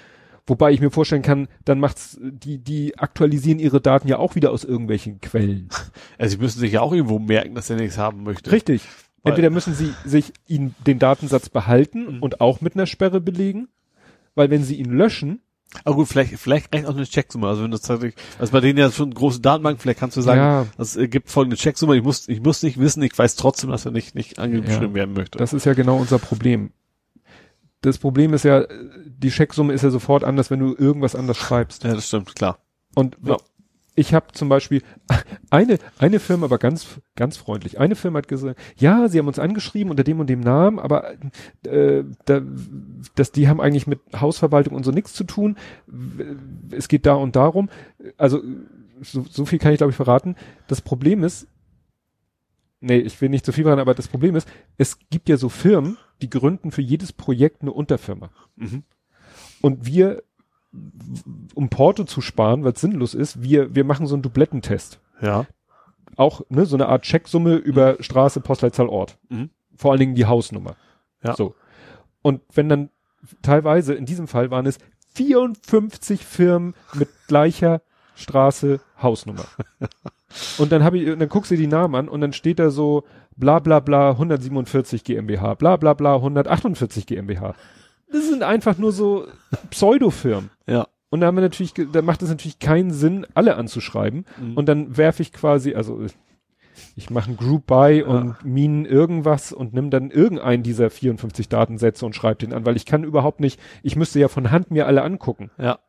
Wobei 0.45 0.71
ich 0.73 0.81
mir 0.81 0.91
vorstellen 0.91 1.21
kann, 1.21 1.47
dann 1.63 1.79
macht's, 1.79 2.19
die, 2.21 2.57
die 2.57 2.97
aktualisieren 2.99 3.59
ihre 3.59 3.79
Daten 3.79 4.09
ja 4.09 4.17
auch 4.17 4.35
wieder 4.35 4.51
aus 4.51 4.65
irgendwelchen 4.65 5.21
Quellen. 5.21 5.69
Also 6.17 6.35
sie 6.35 6.41
müssen 6.41 6.59
sich 6.59 6.73
ja 6.73 6.81
auch 6.81 6.91
irgendwo 6.93 7.17
merken, 7.17 7.55
dass 7.55 7.69
er 7.69 7.77
nichts 7.77 7.97
haben 7.97 8.23
möchte. 8.23 8.51
Richtig. 8.51 8.83
Weil- 9.23 9.31
Entweder 9.31 9.49
müssen 9.49 9.73
sie 9.73 9.93
sich 10.03 10.33
ihn 10.47 10.75
den 10.85 10.99
Datensatz 10.99 11.47
behalten 11.47 12.17
Mhm. 12.17 12.21
und 12.23 12.41
auch 12.41 12.59
mit 12.59 12.75
einer 12.75 12.85
Sperre 12.87 13.21
belegen, 13.21 13.69
weil 14.35 14.49
wenn 14.49 14.63
sie 14.63 14.75
ihn 14.75 14.91
löschen, 14.91 15.39
Aber 15.83 15.95
gut, 15.95 16.07
vielleicht, 16.07 16.37
vielleicht 16.37 16.73
reicht 16.73 16.85
auch 16.85 16.95
eine 16.95 17.05
Checksumme. 17.05 17.47
Also 17.47 17.63
wenn 17.63 17.71
das 17.71 17.81
tatsächlich, 17.81 18.15
also 18.39 18.51
bei 18.51 18.59
denen 18.59 18.77
ja 18.79 18.91
schon 18.91 19.07
eine 19.07 19.15
große 19.15 19.39
Datenbank, 19.41 19.81
vielleicht 19.81 19.99
kannst 19.99 20.15
du 20.17 20.21
sagen, 20.21 20.39
ja, 20.39 20.65
es 20.77 20.95
äh, 20.95 21.07
gibt 21.07 21.29
folgende 21.29 21.57
Checksumme, 21.57 21.95
ich 21.97 22.03
muss, 22.03 22.27
ich 22.29 22.41
muss 22.41 22.61
nicht 22.63 22.79
wissen, 22.79 23.01
ich 23.03 23.17
weiß 23.17 23.35
trotzdem, 23.35 23.69
dass 23.71 23.85
er 23.85 23.91
nicht, 23.91 24.15
nicht 24.15 24.39
angeschrieben 24.39 24.89
Ja. 24.89 24.93
werden 24.93 25.13
möchte. 25.13 25.37
das 25.39 25.53
ist 25.53 25.65
ja 25.65 25.73
genau 25.73 25.97
unser 25.97 26.19
Problem. 26.19 26.71
Das 27.81 27.97
Problem 27.97 28.33
ist 28.33 28.43
ja, 28.43 28.65
die 29.05 29.29
Checksumme 29.29 29.73
ist 29.73 29.81
ja 29.81 29.89
sofort 29.89 30.23
anders, 30.23 30.49
wenn 30.49 30.59
du 30.59 30.73
irgendwas 30.77 31.15
anders 31.15 31.37
schreibst. 31.37 31.83
ja, 31.83 31.93
das 31.93 32.07
stimmt, 32.07 32.35
klar. 32.35 32.59
Und 32.95 33.17
Ja. 33.25 33.37
Ich 33.95 34.13
habe 34.13 34.27
zum 34.33 34.49
Beispiel 34.49 34.81
eine 35.49 35.77
eine 35.97 36.19
Firma, 36.19 36.45
aber 36.45 36.57
ganz 36.57 37.01
ganz 37.15 37.37
freundlich. 37.37 37.79
Eine 37.79 37.95
Firma 37.95 38.19
hat 38.19 38.27
gesagt, 38.27 38.59
ja, 38.77 39.07
sie 39.07 39.19
haben 39.19 39.27
uns 39.27 39.39
angeschrieben 39.39 39.91
unter 39.91 40.03
dem 40.03 40.19
und 40.19 40.29
dem 40.29 40.39
Namen, 40.39 40.79
aber 40.79 41.13
äh, 41.65 42.03
da, 42.25 42.41
das, 43.15 43.31
die 43.31 43.47
haben 43.47 43.61
eigentlich 43.61 43.87
mit 43.87 43.99
Hausverwaltung 44.19 44.73
und 44.75 44.83
so 44.83 44.91
nichts 44.91 45.13
zu 45.13 45.23
tun. 45.23 45.57
Es 46.71 46.87
geht 46.87 47.05
da 47.05 47.13
und 47.13 47.35
darum. 47.35 47.69
Also 48.17 48.41
so, 49.01 49.25
so 49.29 49.45
viel 49.45 49.59
kann 49.59 49.73
ich 49.73 49.77
glaube 49.77 49.91
ich 49.91 49.97
verraten. 49.97 50.35
Das 50.67 50.81
Problem 50.81 51.23
ist, 51.23 51.47
nee, 52.79 52.97
ich 52.97 53.19
will 53.21 53.29
nicht 53.29 53.45
zu 53.45 53.51
viel 53.51 53.63
verraten, 53.63 53.81
aber 53.81 53.93
das 53.93 54.07
Problem 54.07 54.35
ist, 54.35 54.47
es 54.77 54.97
gibt 55.09 55.29
ja 55.29 55.37
so 55.37 55.49
Firmen, 55.49 55.97
die 56.21 56.29
gründen 56.29 56.71
für 56.71 56.81
jedes 56.81 57.13
Projekt 57.13 57.61
eine 57.61 57.71
Unterfirma. 57.71 58.31
Mhm. 58.55 58.83
Und 59.61 59.85
wir, 59.85 60.23
um 61.53 61.69
Porto 61.69 62.03
zu 62.03 62.21
sparen, 62.21 62.63
weil 62.63 62.73
es 62.73 62.81
sinnlos 62.81 63.13
ist, 63.13 63.43
wir, 63.43 63.75
wir 63.75 63.83
machen 63.83 64.07
so 64.07 64.15
einen 64.15 64.23
Dublettentest. 64.23 64.99
Ja. 65.21 65.45
Auch, 66.15 66.41
ne, 66.49 66.65
so 66.65 66.75
eine 66.75 66.87
Art 66.87 67.03
Checksumme 67.03 67.55
über 67.55 67.97
Straße, 67.99 68.41
Postleitzahl, 68.41 68.87
Ort. 68.87 69.17
Mhm. 69.29 69.49
Vor 69.75 69.91
allen 69.91 69.99
Dingen 69.99 70.15
die 70.15 70.25
Hausnummer. 70.25 70.75
Ja. 71.23 71.35
So. 71.35 71.55
Und 72.21 72.41
wenn 72.53 72.69
dann 72.69 72.89
teilweise, 73.41 73.93
in 73.93 74.05
diesem 74.05 74.27
Fall 74.27 74.51
waren 74.51 74.65
es 74.65 74.77
54 75.15 76.25
Firmen 76.25 76.73
mit 76.93 77.09
gleicher 77.27 77.81
Straße, 78.15 78.79
Hausnummer. 79.01 79.45
und 80.57 80.71
dann 80.71 80.83
habe 80.83 80.97
ich, 80.97 81.09
und 81.09 81.19
dann 81.19 81.29
guckst 81.29 81.51
du 81.51 81.55
dir 81.55 81.61
die 81.61 81.67
Namen 81.67 81.95
an 81.95 82.09
und 82.09 82.21
dann 82.21 82.33
steht 82.33 82.59
da 82.59 82.69
so 82.69 83.03
bla 83.35 83.59
bla 83.59 83.79
bla 83.79 84.11
147 84.11 85.03
GmbH, 85.03 85.55
bla 85.55 85.77
bla 85.77 85.93
bla 85.93 86.15
148 86.15 87.05
GmbH. 87.05 87.55
Das 88.13 88.29
sind 88.29 88.43
einfach 88.43 88.77
nur 88.77 88.91
so 88.91 89.27
Pseudofirmen. 89.71 90.51
Ja. 90.67 90.87
Und 91.09 91.19
da 91.19 91.27
haben 91.27 91.35
wir 91.35 91.41
natürlich, 91.41 91.73
da 91.91 92.01
macht 92.01 92.21
es 92.21 92.29
natürlich 92.29 92.59
keinen 92.59 92.91
Sinn, 92.91 93.27
alle 93.33 93.55
anzuschreiben. 93.55 94.25
Mhm. 94.39 94.53
Und 94.55 94.67
dann 94.67 94.97
werfe 94.97 95.21
ich 95.21 95.33
quasi, 95.33 95.75
also 95.75 96.05
ich 96.95 97.09
mache 97.09 97.31
ein 97.31 97.37
Group 97.37 97.67
by 97.67 98.03
und 98.05 98.43
Minen 98.43 98.85
irgendwas 98.85 99.51
und 99.51 99.73
nimm 99.73 99.89
dann 99.89 100.11
irgendeinen 100.11 100.63
dieser 100.63 100.89
54 100.89 101.49
Datensätze 101.49 102.05
und 102.05 102.15
schreibe 102.15 102.37
den 102.37 102.53
an, 102.53 102.65
weil 102.65 102.75
ich 102.75 102.85
kann 102.85 103.03
überhaupt 103.03 103.39
nicht, 103.39 103.59
ich 103.83 103.95
müsste 103.95 104.19
ja 104.19 104.27
von 104.27 104.51
Hand 104.51 104.71
mir 104.71 104.87
alle 104.87 105.03
angucken. 105.03 105.51
Ja. 105.57 105.79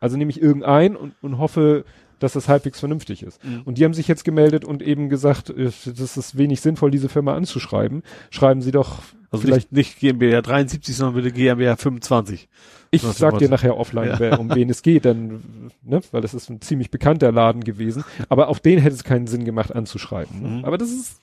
Also 0.00 0.16
nehme 0.16 0.30
ich 0.30 0.40
irgendeinen 0.40 0.96
und, 0.96 1.14
und 1.22 1.38
hoffe, 1.38 1.84
dass 2.18 2.32
das 2.32 2.48
halbwegs 2.48 2.80
vernünftig 2.80 3.22
ist. 3.22 3.42
Mhm. 3.44 3.62
Und 3.64 3.78
die 3.78 3.84
haben 3.84 3.94
sich 3.94 4.08
jetzt 4.08 4.24
gemeldet 4.24 4.64
und 4.64 4.82
eben 4.82 5.08
gesagt, 5.08 5.50
äh, 5.50 5.70
das 5.86 6.16
ist 6.16 6.36
wenig 6.38 6.60
sinnvoll, 6.60 6.90
diese 6.90 7.08
Firma 7.08 7.34
anzuschreiben. 7.34 8.02
Schreiben 8.30 8.62
Sie 8.62 8.70
doch 8.72 9.00
Also 9.30 9.46
vielleicht, 9.46 9.72
nicht, 9.72 10.00
nicht 10.00 10.00
GmbH 10.00 10.42
73, 10.42 10.96
sondern 10.96 11.14
bitte 11.22 11.32
GmbH 11.32 11.76
25. 11.76 12.48
ich 12.90 13.02
sag 13.02 13.38
dir 13.38 13.48
nachher 13.48 13.76
offline, 13.76 14.08
Ja. 14.08 14.18
wer, 14.18 14.40
um 14.40 14.54
wen 14.54 14.70
es 14.70 14.82
geht, 14.82 15.04
dann, 15.04 15.70
ne, 15.82 16.00
weil 16.10 16.22
das 16.22 16.34
ist 16.34 16.48
ein 16.48 16.60
ziemlich 16.60 16.90
bekannter 16.90 17.30
Laden 17.32 17.62
gewesen. 17.64 18.04
Aber 18.28 18.48
auch 18.48 18.58
den 18.58 18.78
hätte 18.78 18.94
es 18.94 19.04
keinen 19.04 19.26
Sinn 19.26 19.44
gemacht 19.44 19.74
anzuschreiben. 19.74 20.40
Ne? 20.42 20.48
Mhm. 20.48 20.64
Aber 20.64 20.78
das 20.78 20.90
ist, 20.90 21.20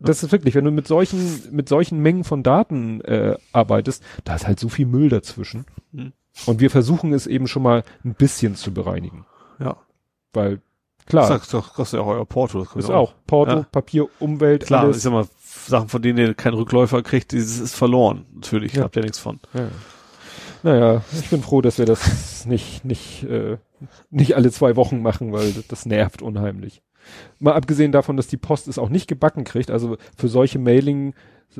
das 0.00 0.22
ist 0.22 0.32
wirklich, 0.32 0.54
wenn 0.54 0.64
du 0.64 0.70
mit 0.70 0.88
solchen, 0.88 1.42
mit 1.52 1.68
solchen 1.68 2.00
Mengen 2.00 2.24
von 2.24 2.42
Daten 2.42 3.00
äh, 3.02 3.36
arbeitest, 3.52 4.02
da 4.24 4.34
ist 4.34 4.46
halt 4.46 4.58
so 4.58 4.68
viel 4.68 4.86
Müll 4.86 5.08
dazwischen. 5.08 5.64
Mhm. 5.92 6.12
Und 6.46 6.60
wir 6.60 6.70
versuchen 6.70 7.12
es 7.12 7.28
eben 7.28 7.46
schon 7.46 7.62
mal 7.62 7.84
ein 8.04 8.14
bisschen 8.14 8.56
zu 8.56 8.74
bereinigen. 8.74 9.24
Weil, 10.34 10.60
klar, 11.06 11.28
Das 11.28 11.40
kostet, 11.50 11.74
kostet 11.74 11.98
ja 12.00 12.04
auch 12.04 12.10
euer 12.10 12.26
Porto. 12.26 12.58
Das 12.58 12.68
ist 12.68 12.72
kostet 12.74 12.94
auch 12.94 13.14
Porto, 13.26 13.52
Ja. 13.58 13.66
Papier, 13.70 14.06
Umwelt, 14.18 14.66
Klar, 14.66 14.82
alles. 14.84 14.98
ich 14.98 15.02
sag 15.02 15.12
mal, 15.12 15.26
Sachen, 15.40 15.88
von 15.88 16.02
denen 16.02 16.18
ihr 16.18 16.34
keinen 16.34 16.54
Rückläufer 16.54 17.02
kriegt, 17.02 17.32
dieses 17.32 17.58
ist 17.60 17.74
verloren. 17.76 18.26
Natürlich, 18.34 18.74
Ja. 18.74 18.82
habt 18.84 18.96
ihr 18.96 19.02
nichts 19.02 19.18
von. 19.18 19.40
Ja. 19.54 19.68
Naja, 20.62 21.02
ich 21.12 21.28
bin 21.30 21.42
froh, 21.42 21.60
dass 21.60 21.78
wir 21.78 21.84
das 21.86 22.46
nicht, 22.46 22.84
nicht, 22.84 23.24
äh, 23.24 23.58
nicht 24.10 24.34
alle 24.36 24.50
zwei 24.50 24.76
Wochen 24.76 25.02
machen, 25.02 25.32
weil 25.32 25.52
das, 25.52 25.66
das 25.66 25.86
nervt 25.86 26.22
unheimlich. 26.22 26.82
Mal 27.38 27.52
abgesehen 27.52 27.92
davon, 27.92 28.16
dass 28.16 28.28
die 28.28 28.38
Post 28.38 28.66
es 28.68 28.78
auch 28.78 28.88
nicht 28.88 29.06
gebacken 29.08 29.44
kriegt. 29.44 29.70
Also 29.70 29.98
für 30.16 30.28
solche 30.28 30.58
Mailing, 30.58 31.14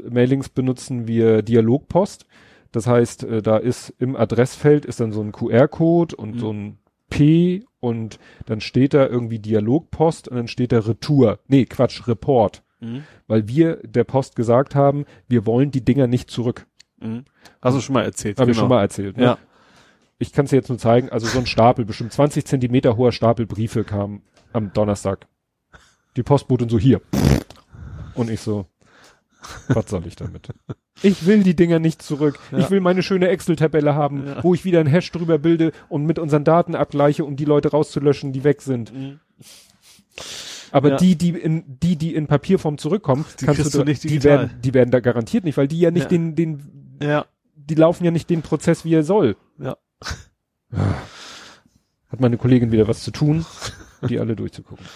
Mailings 0.09 0.49
benutzen 0.49 1.07
wir 1.07 1.43
Dialogpost. 1.43 2.25
Das 2.73 2.87
heißt, 2.87 3.25
äh, 3.25 3.43
da 3.43 3.59
ist 3.59 3.93
im 3.99 4.17
Adressfeld 4.17 4.87
ist 4.87 5.01
dann 5.01 5.13
so 5.13 5.21
ein 5.21 5.33
QR-Code 5.33 6.17
und 6.17 6.37
Mhm. 6.37 6.39
so 6.39 6.53
ein 6.53 6.79
P 7.11 7.65
und 7.85 8.19
dann 8.47 8.61
steht 8.61 8.95
da 8.95 9.07
irgendwie 9.07 9.39
Dialogpost 9.39 10.29
und 10.29 10.37
dann 10.37 10.49
steht 10.49 10.73
da 10.73 10.81
Retour. 10.81 11.39
Nee, 11.47 11.67
Quatsch, 11.67 12.09
Report. 12.09 12.63
Weil 13.27 13.49
wir 13.49 13.77
der 13.83 14.05
Post 14.05 14.37
gesagt 14.37 14.75
haben, 14.75 15.05
wir 15.29 15.47
wollen 15.47 15.71
die 15.71 15.85
Dinger 15.85 16.07
nicht 16.07 16.31
zurück. 16.31 16.67
Mhm. 17.01 17.25
Hast 17.63 17.77
du 17.77 17.81
schon 17.81 17.95
mal 17.95 18.05
erzählt. 18.05 18.39
Habe 18.39 18.51
ich 18.51 18.57
schon 18.57 18.69
mal 18.69 18.83
erzählt. 18.83 19.17
Ne? 19.17 19.25
Ja. 19.25 19.39
Ich 20.19 20.33
kann 20.33 20.45
es 20.45 20.51
dir 20.51 20.57
jetzt 20.57 20.69
nur 20.69 20.79
zeigen. 20.79 21.09
Also 21.09 21.27
so 21.27 21.39
ein 21.39 21.47
Stapel, 21.47 21.85
bestimmt 21.85 22.13
20 22.13 22.45
Zentimeter 22.45 22.97
hoher 22.97 23.13
Stapel 23.13 23.47
Briefe 23.47 23.85
kam 23.85 24.23
am 24.53 24.73
Donnerstag. 24.73 25.27
Die 26.17 26.23
Postbotin 26.23 26.69
so 26.69 26.79
hier. 26.79 27.01
Und 28.15 28.31
ich 28.31 28.41
so, 28.41 28.67
was 29.69 29.87
soll 29.89 30.07
ich 30.07 30.17
damit? 30.17 30.49
Ich 31.03 31.27
will 31.27 31.43
die 31.43 31.57
Dinger 31.57 31.81
nicht 31.81 32.03
zurück. 32.03 32.39
Ja. 32.53 32.59
Ich 32.59 32.71
will 32.71 32.81
meine 32.81 33.03
schöne 33.03 33.27
Excel-Tabelle 33.29 33.97
haben, 33.97 34.27
Ja. 34.29 34.45
wo 34.45 34.55
ich 34.55 34.65
wieder 34.65 34.79
ein 34.79 34.87
Hash 34.87 35.11
drüber 35.11 35.39
bilde 35.39 35.73
und 35.89 36.07
mit 36.07 36.21
unseren 36.21 36.45
Daten 36.45 36.77
abgleiche, 36.77 37.25
um 37.25 37.35
die 37.35 37.45
Leute 37.45 37.73
rauszulöschen, 37.73 38.33
die 38.33 38.45
weg 38.45 38.63
sind. 38.63 38.95
Mhm. 38.95 39.19
Aber 40.71 40.91
Ja. 40.91 40.97
die, 40.97 41.17
die 41.17 41.31
in, 41.31 41.65
die, 41.67 41.97
die 41.97 42.15
in 42.15 42.29
Papierform 42.29 42.79
zurückkommen, 42.79 43.25
Die 43.41 43.45
kannst 43.47 43.75
du, 43.75 43.79
du 43.79 43.85
nicht 43.85 44.05
die 44.05 44.23
werden, 44.23 44.53
die 44.63 44.73
werden 44.73 44.93
da 44.93 45.01
garantiert 45.01 45.43
nicht, 45.45 45.57
weil 45.57 45.67
die 45.67 45.81
ja 45.81 45.91
nicht 45.91 46.13
den, 46.13 46.37
den, 46.37 46.99
Ja. 47.03 47.27
die 47.57 47.75
laufen 47.75 48.05
ja 48.05 48.13
nicht 48.13 48.31
den 48.31 48.43
Prozess, 48.43 48.85
wie 48.85 48.95
er 48.95 49.03
soll. 49.03 49.37
Ja. 49.59 49.77
Hat 52.09 52.21
meine 52.21 52.37
Kollegin 52.37 52.71
wieder 52.71 52.87
was 52.87 53.03
zu 53.03 53.11
tun, 53.11 53.45
die 54.09 54.21
alle 54.21 54.37
durchzugucken. 54.37 54.87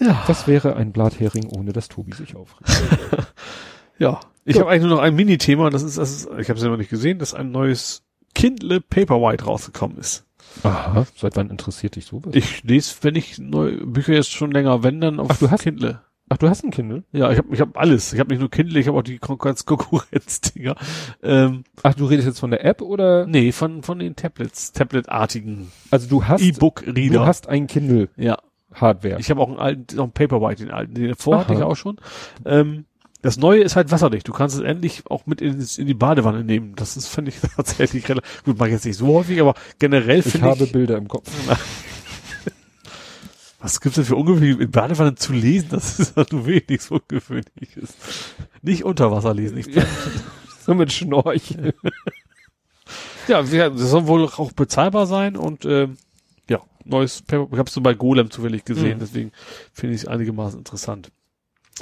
Ja. 0.00 0.22
Das 0.26 0.46
wäre 0.46 0.76
ein 0.76 0.92
Blathering, 0.92 1.46
ohne 1.48 1.72
dass 1.72 1.88
Tobi 1.88 2.12
sich 2.14 2.36
aufregt. 2.36 2.70
Ja. 3.98 4.20
Ich 4.46 4.54
Gut. 4.54 4.62
habe 4.62 4.70
eigentlich 4.70 4.86
nur 4.86 4.96
noch 4.96 5.02
ein 5.02 5.14
Mini-Thema, 5.14 5.68
das 5.68 5.82
ist, 5.82 5.98
das 5.98 6.10
ist 6.10 6.28
ich 6.38 6.48
habe 6.48 6.56
es 6.58 6.62
ja 6.64 6.70
noch 6.70 6.78
nicht 6.78 6.88
gesehen, 6.88 7.18
dass 7.18 7.34
ein 7.34 7.50
neues 7.50 8.02
Kindle 8.34 8.80
Paperwhite 8.80 9.44
rausgekommen 9.44 9.98
ist. 9.98 10.24
Aha, 10.62 11.06
seit 11.16 11.36
wann 11.36 11.50
interessiert 11.50 11.96
dich 11.96 12.06
sowas? 12.06 12.34
Ich 12.34 12.64
lese, 12.64 12.94
wenn 13.02 13.14
ich 13.14 13.38
neue 13.38 13.84
Bücher 13.86 14.14
jetzt 14.14 14.32
schon 14.32 14.50
länger, 14.52 14.82
wenn 14.82 15.00
dann 15.02 15.20
auf 15.20 15.28
Ach, 15.30 15.36
du 15.38 15.50
hast- 15.50 15.62
Kindle. 15.64 16.00
Ach, 16.30 16.38
du 16.38 16.48
hast 16.48 16.64
ein 16.64 16.70
Kindle? 16.70 17.02
Ja, 17.12 17.30
ich 17.32 17.38
habe 17.38 17.48
ich 17.52 17.60
hab 17.60 17.76
alles. 17.76 18.12
Ich 18.12 18.20
habe 18.20 18.30
nicht 18.30 18.38
nur 18.40 18.48
Kindle, 18.50 18.78
ich 18.80 18.86
habe 18.88 18.96
auch 18.96 19.02
die 19.02 19.18
Konkurrenz 19.18 19.66
Konkurrenz-Dinger. 19.66 20.76
Ähm, 21.22 21.64
Ach, 21.82 21.92
du 21.94 22.06
redest 22.06 22.26
jetzt 22.28 22.38
von 22.40 22.50
der 22.52 22.64
App 22.64 22.80
oder? 22.82 23.26
nee, 23.26 23.52
von 23.52 23.82
von 23.82 23.98
den 23.98 24.14
Tablets, 24.16 24.72
Tablet-artigen 24.72 25.70
Also 25.90 26.08
du 26.08 26.24
hast, 26.24 26.40
E-Book-Reader. 26.40 27.18
du 27.18 27.26
hast 27.26 27.48
ein 27.48 27.66
Kindle 27.66 28.08
ja, 28.16 28.38
Hardware. 28.72 29.18
ich 29.18 29.30
habe 29.30 29.40
auch 29.40 29.48
einen 29.48 29.58
alten, 29.58 29.96
noch 29.96 30.04
einen 30.04 30.12
Paperwhite, 30.12 30.64
den 30.64 30.72
alten, 30.72 30.94
den 30.94 31.08
davor 31.08 31.38
hatte 31.40 31.54
ich 31.54 31.62
auch 31.62 31.76
schon. 31.76 31.96
Ähm, 32.44 32.84
Das 33.22 33.36
Neue 33.36 33.62
ist 33.62 33.76
halt 33.76 33.90
wasserdicht. 33.90 34.26
Du 34.28 34.32
kannst 34.32 34.56
es 34.56 34.62
endlich 34.62 35.02
auch 35.10 35.26
mit 35.26 35.40
in, 35.42 35.60
in 35.76 35.86
die 35.86 35.94
Badewanne 35.94 36.42
nehmen. 36.44 36.74
Das 36.76 36.96
ist, 36.96 37.08
finde 37.08 37.30
ich, 37.32 37.40
tatsächlich 37.56 38.08
relativ, 38.08 38.44
gut, 38.44 38.56
mach 38.58 38.66
ich 38.66 38.72
jetzt 38.72 38.84
nicht 38.86 38.96
so 38.96 39.08
häufig, 39.08 39.40
aber 39.40 39.54
generell 39.78 40.20
Ich 40.20 40.26
finde 40.32 40.46
habe 40.46 40.64
ich, 40.64 40.72
Bilder 40.72 40.96
im 40.96 41.08
Kopf. 41.08 41.30
was 43.60 43.80
gibt's 43.80 43.96
denn 43.96 44.04
für 44.06 44.16
ungewöhnlich, 44.16 44.58
in 44.58 44.70
Badewanne 44.70 45.14
zu 45.16 45.32
lesen? 45.34 45.68
Das 45.70 45.98
ist 45.98 46.16
ja 46.16 46.24
nur 46.30 46.46
wenig 46.46 46.80
so 46.80 46.94
ungewöhnliches. 46.94 47.94
Nicht 48.62 48.84
unter 48.84 49.10
Wasser 49.12 49.34
lesen. 49.34 49.58
Ich, 49.58 49.66
So 50.60 50.74
mit 50.74 50.92
Schnorcheln. 50.92 51.72
ja, 53.28 53.42
das 53.42 53.90
soll 53.90 54.06
wohl 54.06 54.26
auch 54.26 54.52
bezahlbar 54.52 55.06
sein 55.06 55.36
und, 55.36 55.64
ähm, 55.64 55.96
neues 56.90 57.22
Paper, 57.22 57.48
ich 57.52 57.58
hab's 57.58 57.72
so 57.74 57.80
bei 57.80 57.94
Golem 57.94 58.30
zufällig 58.30 58.64
gesehen, 58.64 58.96
Mhm. 58.96 59.00
deswegen 59.00 59.32
finde 59.72 59.94
ich 59.94 60.02
es 60.02 60.08
einigermaßen 60.08 60.58
interessant. 60.58 61.10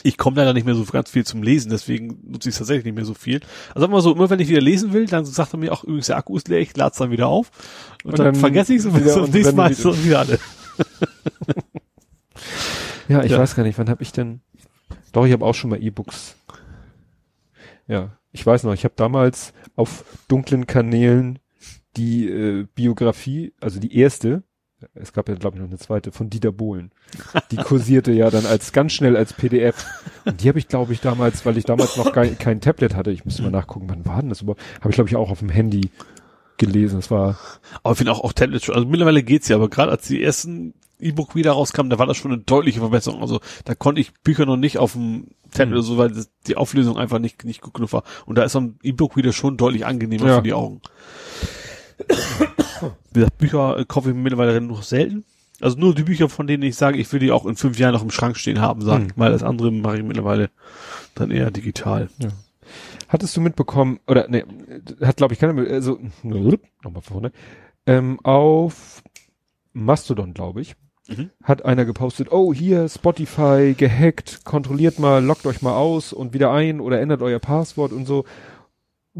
Ich 0.05 0.17
komme 0.17 0.37
leider 0.37 0.53
nicht 0.53 0.65
mehr 0.65 0.77
so 0.77 0.85
ganz 0.85 1.11
viel 1.11 1.27
zum 1.27 1.43
Lesen, 1.43 1.71
deswegen 1.71 2.19
nutze 2.31 2.49
ich 2.49 2.55
es 2.55 2.59
tatsächlich 2.59 2.85
nicht 2.85 2.95
mehr 2.95 3.05
so 3.05 3.15
viel. 3.15 3.41
Also 3.71 3.81
sag 3.81 3.91
mal 3.91 4.01
so, 4.01 4.15
immer 4.15 4.31
wenn 4.31 4.39
ich 4.39 4.49
wieder 4.49 4.61
lesen 4.61 4.93
will, 4.93 5.07
dann 5.07 5.25
sagt 5.25 5.55
er 5.55 5.59
mir 5.59 5.73
auch 5.73 5.83
übrigens, 5.83 6.07
der 6.07 6.17
Akku 6.19 6.37
ist 6.37 6.47
leer, 6.47 6.61
ich 6.61 6.77
lade 6.77 6.93
es 6.93 6.99
dann 6.99 7.11
wieder 7.11 7.27
auf. 7.27 7.51
Und, 8.05 8.13
Und 8.13 8.19
dann, 8.21 8.27
dann 8.27 8.35
vergesse 8.37 8.75
ich 8.75 8.81
es 8.81 8.87
und 8.87 8.93
und 8.95 9.03
nächstes 9.03 9.45
wenn 9.47 9.57
Mal 9.57 9.73
ist 9.73 9.85
es 9.85 10.05
wieder 10.05 10.21
alle. 10.21 10.39
Ja, 13.09 13.23
ich 13.25 13.33
Ja. 13.33 13.39
weiß 13.39 13.57
gar 13.57 13.63
nicht, 13.63 13.79
wann 13.79 13.89
habe 13.89 14.03
ich 14.03 14.13
denn. 14.13 14.41
Doch, 15.13 15.27
ich 15.27 15.33
habe 15.33 15.45
auch 15.45 15.55
schon 15.55 15.71
mal 15.71 15.83
E-Books. 15.83 16.37
Ja, 17.87 18.19
ich 18.33 18.45
weiß 18.45 18.65
noch, 18.65 18.75
ich 18.75 18.85
habe 18.85 18.95
damals 18.97 19.55
auf 19.77 20.05
dunklen 20.29 20.67
Kanälen 20.67 21.39
die 21.97 22.29
äh, 22.29 22.67
Biografie, 22.75 23.55
also 23.61 23.81
die 23.81 23.97
erste, 23.97 24.43
es 24.95 25.13
gab 25.13 25.29
ja 25.29 25.35
glaube 25.35 25.57
ich 25.57 25.63
noch 25.63 25.69
eine 25.69 25.79
zweite, 25.79 26.13
von 26.13 26.31
Dieter 26.31 26.53
Bohlen. 26.53 26.93
Die 27.51 27.57
kursierte 27.57 28.13
ja 28.13 28.31
dann 28.31 28.47
als 28.47 28.73
ganz 28.73 28.93
schnell 28.93 29.17
als 29.17 29.33
PDF. 29.33 29.85
Und 30.25 30.43
die 30.43 30.49
habe 30.49 30.59
ich 30.59 30.69
glaube 30.69 30.93
ich 30.93 31.01
damals, 31.01 31.45
weil 31.47 31.57
ich 31.57 31.65
damals 31.65 31.97
noch 31.97 32.13
kein, 32.13 32.39
kein 32.39 32.61
Tablet 32.61 32.95
hatte, 32.95 33.11
ich 33.11 33.25
müsste 33.25 33.43
mal 33.43 33.51
nachgucken, 33.51 33.89
wann 33.89 34.07
war 34.07 34.21
denn 34.21 34.29
das 34.29 34.43
überhaupt, 34.43 34.63
habe 34.81 34.91
ich 34.91 34.95
glaube 34.95 35.11
ich 35.11 35.17
auch 35.17 35.31
auf 35.31 35.41
dem 35.41 35.49
Handy 35.49 35.91
gelesen. 36.59 36.97
Das 37.01 37.11
war 37.11 37.39
Aber 37.83 37.93
ich 37.93 37.99
finde 37.99 38.13
auch, 38.13 38.21
auch 38.21 38.33
Tablet 38.33 38.65
schon, 38.65 38.75
also 38.75 38.87
mittlerweile 38.87 39.23
geht's 39.23 39.49
ja, 39.49 39.57
aber 39.57 39.69
gerade 39.69 39.91
als 39.93 40.07
die 40.09 40.23
ersten 40.23 40.75
E-Book 41.01 41.37
wieder 41.37 41.53
rauskamen, 41.53 41.91
da 41.91 41.99
war 42.01 42.07
das 42.07 42.17
schon 42.17 42.33
eine 42.33 42.41
deutliche 42.43 42.81
Verbesserung. 42.81 43.21
Also 43.23 43.39
da 43.65 43.77
konnte 43.77 44.01
ich 44.01 44.13
Bücher 44.25 44.47
noch 44.47 44.57
nicht 44.57 44.79
auf 44.79 44.93
dem 44.95 45.29
Tablet 45.53 45.69
Mhm. 45.69 45.73
oder 45.75 45.83
so, 45.83 45.97
weil 45.99 46.11
das, 46.11 46.29
die 46.49 46.57
Auflösung 46.57 46.99
einfach 46.99 47.21
nicht, 47.21 47.45
nicht 47.45 47.61
gut 47.63 47.75
genug 47.75 47.93
war. 47.93 48.03
Und 48.27 48.37
da 48.37 48.43
ist 48.43 48.53
so 48.53 48.61
ein 48.61 48.79
E-Book 48.83 49.17
wieder 49.17 49.33
schon 49.33 49.57
deutlich 49.57 49.87
angenehmer 49.87 50.27
Ja. 50.27 50.37
für 50.37 50.43
die 50.43 50.53
Augen. 50.55 50.81
Wie 53.13 53.21
gesagt, 53.21 53.39
Bücher 53.39 53.85
kaufe 53.87 54.11
ich 54.11 54.17
mittlerweile 54.17 54.61
nur 54.61 54.77
noch 54.79 54.83
selten. 54.83 55.25
Also 55.61 55.77
nur 55.79 55.95
die 55.95 56.05
Bücher, 56.05 56.29
von 56.29 56.47
denen 56.47 56.63
ich 56.63 56.77
sage, 56.77 56.99
ich 56.99 57.13
will 57.13 57.19
die 57.19 57.33
auch 57.33 57.45
in 57.45 57.57
fünf 57.57 57.79
Jahren 57.79 57.93
noch 57.95 58.03
im 58.03 58.11
Schrank 58.13 58.37
stehen 58.37 58.61
haben, 58.61 58.81
sagen, 58.83 59.07
Mhm. 59.07 59.13
weil 59.17 59.33
das 59.33 59.43
andere 59.43 59.73
mache 59.73 59.97
ich 59.99 60.05
mittlerweile 60.05 60.51
dann 61.17 61.31
eher 61.33 61.51
digital. 61.51 62.09
Hattest 63.09 63.37
du 63.37 63.41
mitbekommen, 63.41 63.99
oder 64.07 64.29
ne, 64.29 64.45
hat 65.01 65.17
glaube 65.17 65.35
ich 65.35 65.41
keiner, 65.41 65.61
also 65.69 65.99
nochmal 66.23 67.03
vorne, 67.03 67.33
ähm, 67.87 68.21
auf 68.23 69.03
Mastodon, 69.73 70.33
glaube 70.35 70.61
ich, 70.61 70.77
Mhm. 71.09 71.31
hat 71.43 71.65
einer 71.65 71.87
gepostet, 71.87 72.31
oh 72.31 72.53
hier 72.53 72.87
Spotify 72.89 73.75
gehackt, 73.77 74.45
kontrolliert 74.45 74.99
mal, 74.99 75.25
loggt 75.25 75.47
euch 75.47 75.63
mal 75.63 75.73
aus 75.75 76.13
und 76.13 76.35
wieder 76.35 76.53
ein 76.53 76.81
oder 76.81 77.01
ändert 77.01 77.23
euer 77.23 77.39
Passwort 77.39 77.93
und 77.93 78.07
so. 78.07 78.27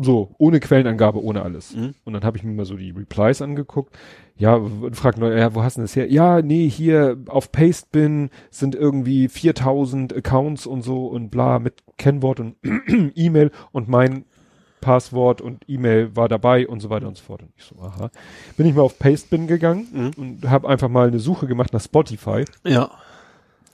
So, 0.01 0.35
ohne 0.39 0.61
Quellenangabe, 0.61 1.21
ohne 1.23 1.43
alles. 1.43 1.75
Mhm. 1.75 1.95
Und 2.05 2.13
dann 2.13 2.23
habe 2.23 2.37
ich 2.37 2.45
mir 2.45 2.53
mal 2.53 2.65
so 2.65 2.77
die 2.77 2.91
Replies 2.91 3.43
angeguckt. 3.43 3.99
Ja, 4.37 4.55
und 4.55 4.95
fragt 4.95 5.19
nur, 5.19 5.35
ja, 5.37 5.55
wo 5.57 5.63
hast 5.65 5.77
du 5.77 5.81
das 5.81 5.97
her? 5.97 6.09
Ja, 6.11 6.41
nee, 6.41 6.69
hier 6.69 7.19
auf 7.27 7.51
Pastebin 7.51 8.31
sind 8.51 8.77
irgendwie 8.77 9.27
4000 9.27 10.15
Accounts 10.17 10.67
und 10.67 10.83
so 10.83 11.07
und 11.09 11.31
bla 11.31 11.59
mit 11.59 11.83
Kennwort 11.97 12.39
und 12.39 12.55
E-Mail 13.17 13.51
und 13.73 13.89
mein 13.89 14.25
Passwort 14.81 15.41
und 15.41 15.65
E-Mail 15.69 16.15
war 16.15 16.29
dabei 16.29 16.69
und 16.69 16.79
so 16.79 16.89
weiter 16.91 17.09
und 17.09 17.17
so 17.17 17.25
fort. 17.25 17.43
Und 17.43 17.51
ich 17.57 17.65
so, 17.65 17.75
aha. 17.83 18.11
Bin 18.57 18.67
ich 18.67 18.77
mal 18.77 18.83
auf 18.83 19.01
Pastebin 19.01 19.49
gegangen 19.49 19.89
Mhm. 19.93 20.11
und 20.17 20.49
habe 20.49 20.69
einfach 20.69 20.89
mal 20.89 21.09
eine 21.09 21.19
Suche 21.19 21.49
gemacht 21.49 21.73
nach 21.73 21.83
Spotify. 21.83 22.45
Ja. 22.65 22.93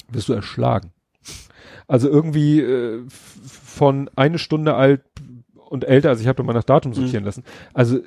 Wirst 0.08 0.30
du 0.30 0.32
erschlagen. 0.32 0.92
Also 1.86 2.08
irgendwie 2.08 2.60
äh, 2.60 3.04
von 3.10 4.08
eine 4.16 4.38
Stunde 4.38 4.74
alt 4.74 5.02
und 5.74 5.84
älter, 5.84 6.08
also 6.08 6.22
ich 6.22 6.28
habe 6.28 6.36
da 6.36 6.42
mal 6.42 6.54
nach 6.54 6.64
Datum 6.64 6.94
sortieren 6.94 7.24
lassen. 7.24 7.44
Also 7.74 7.98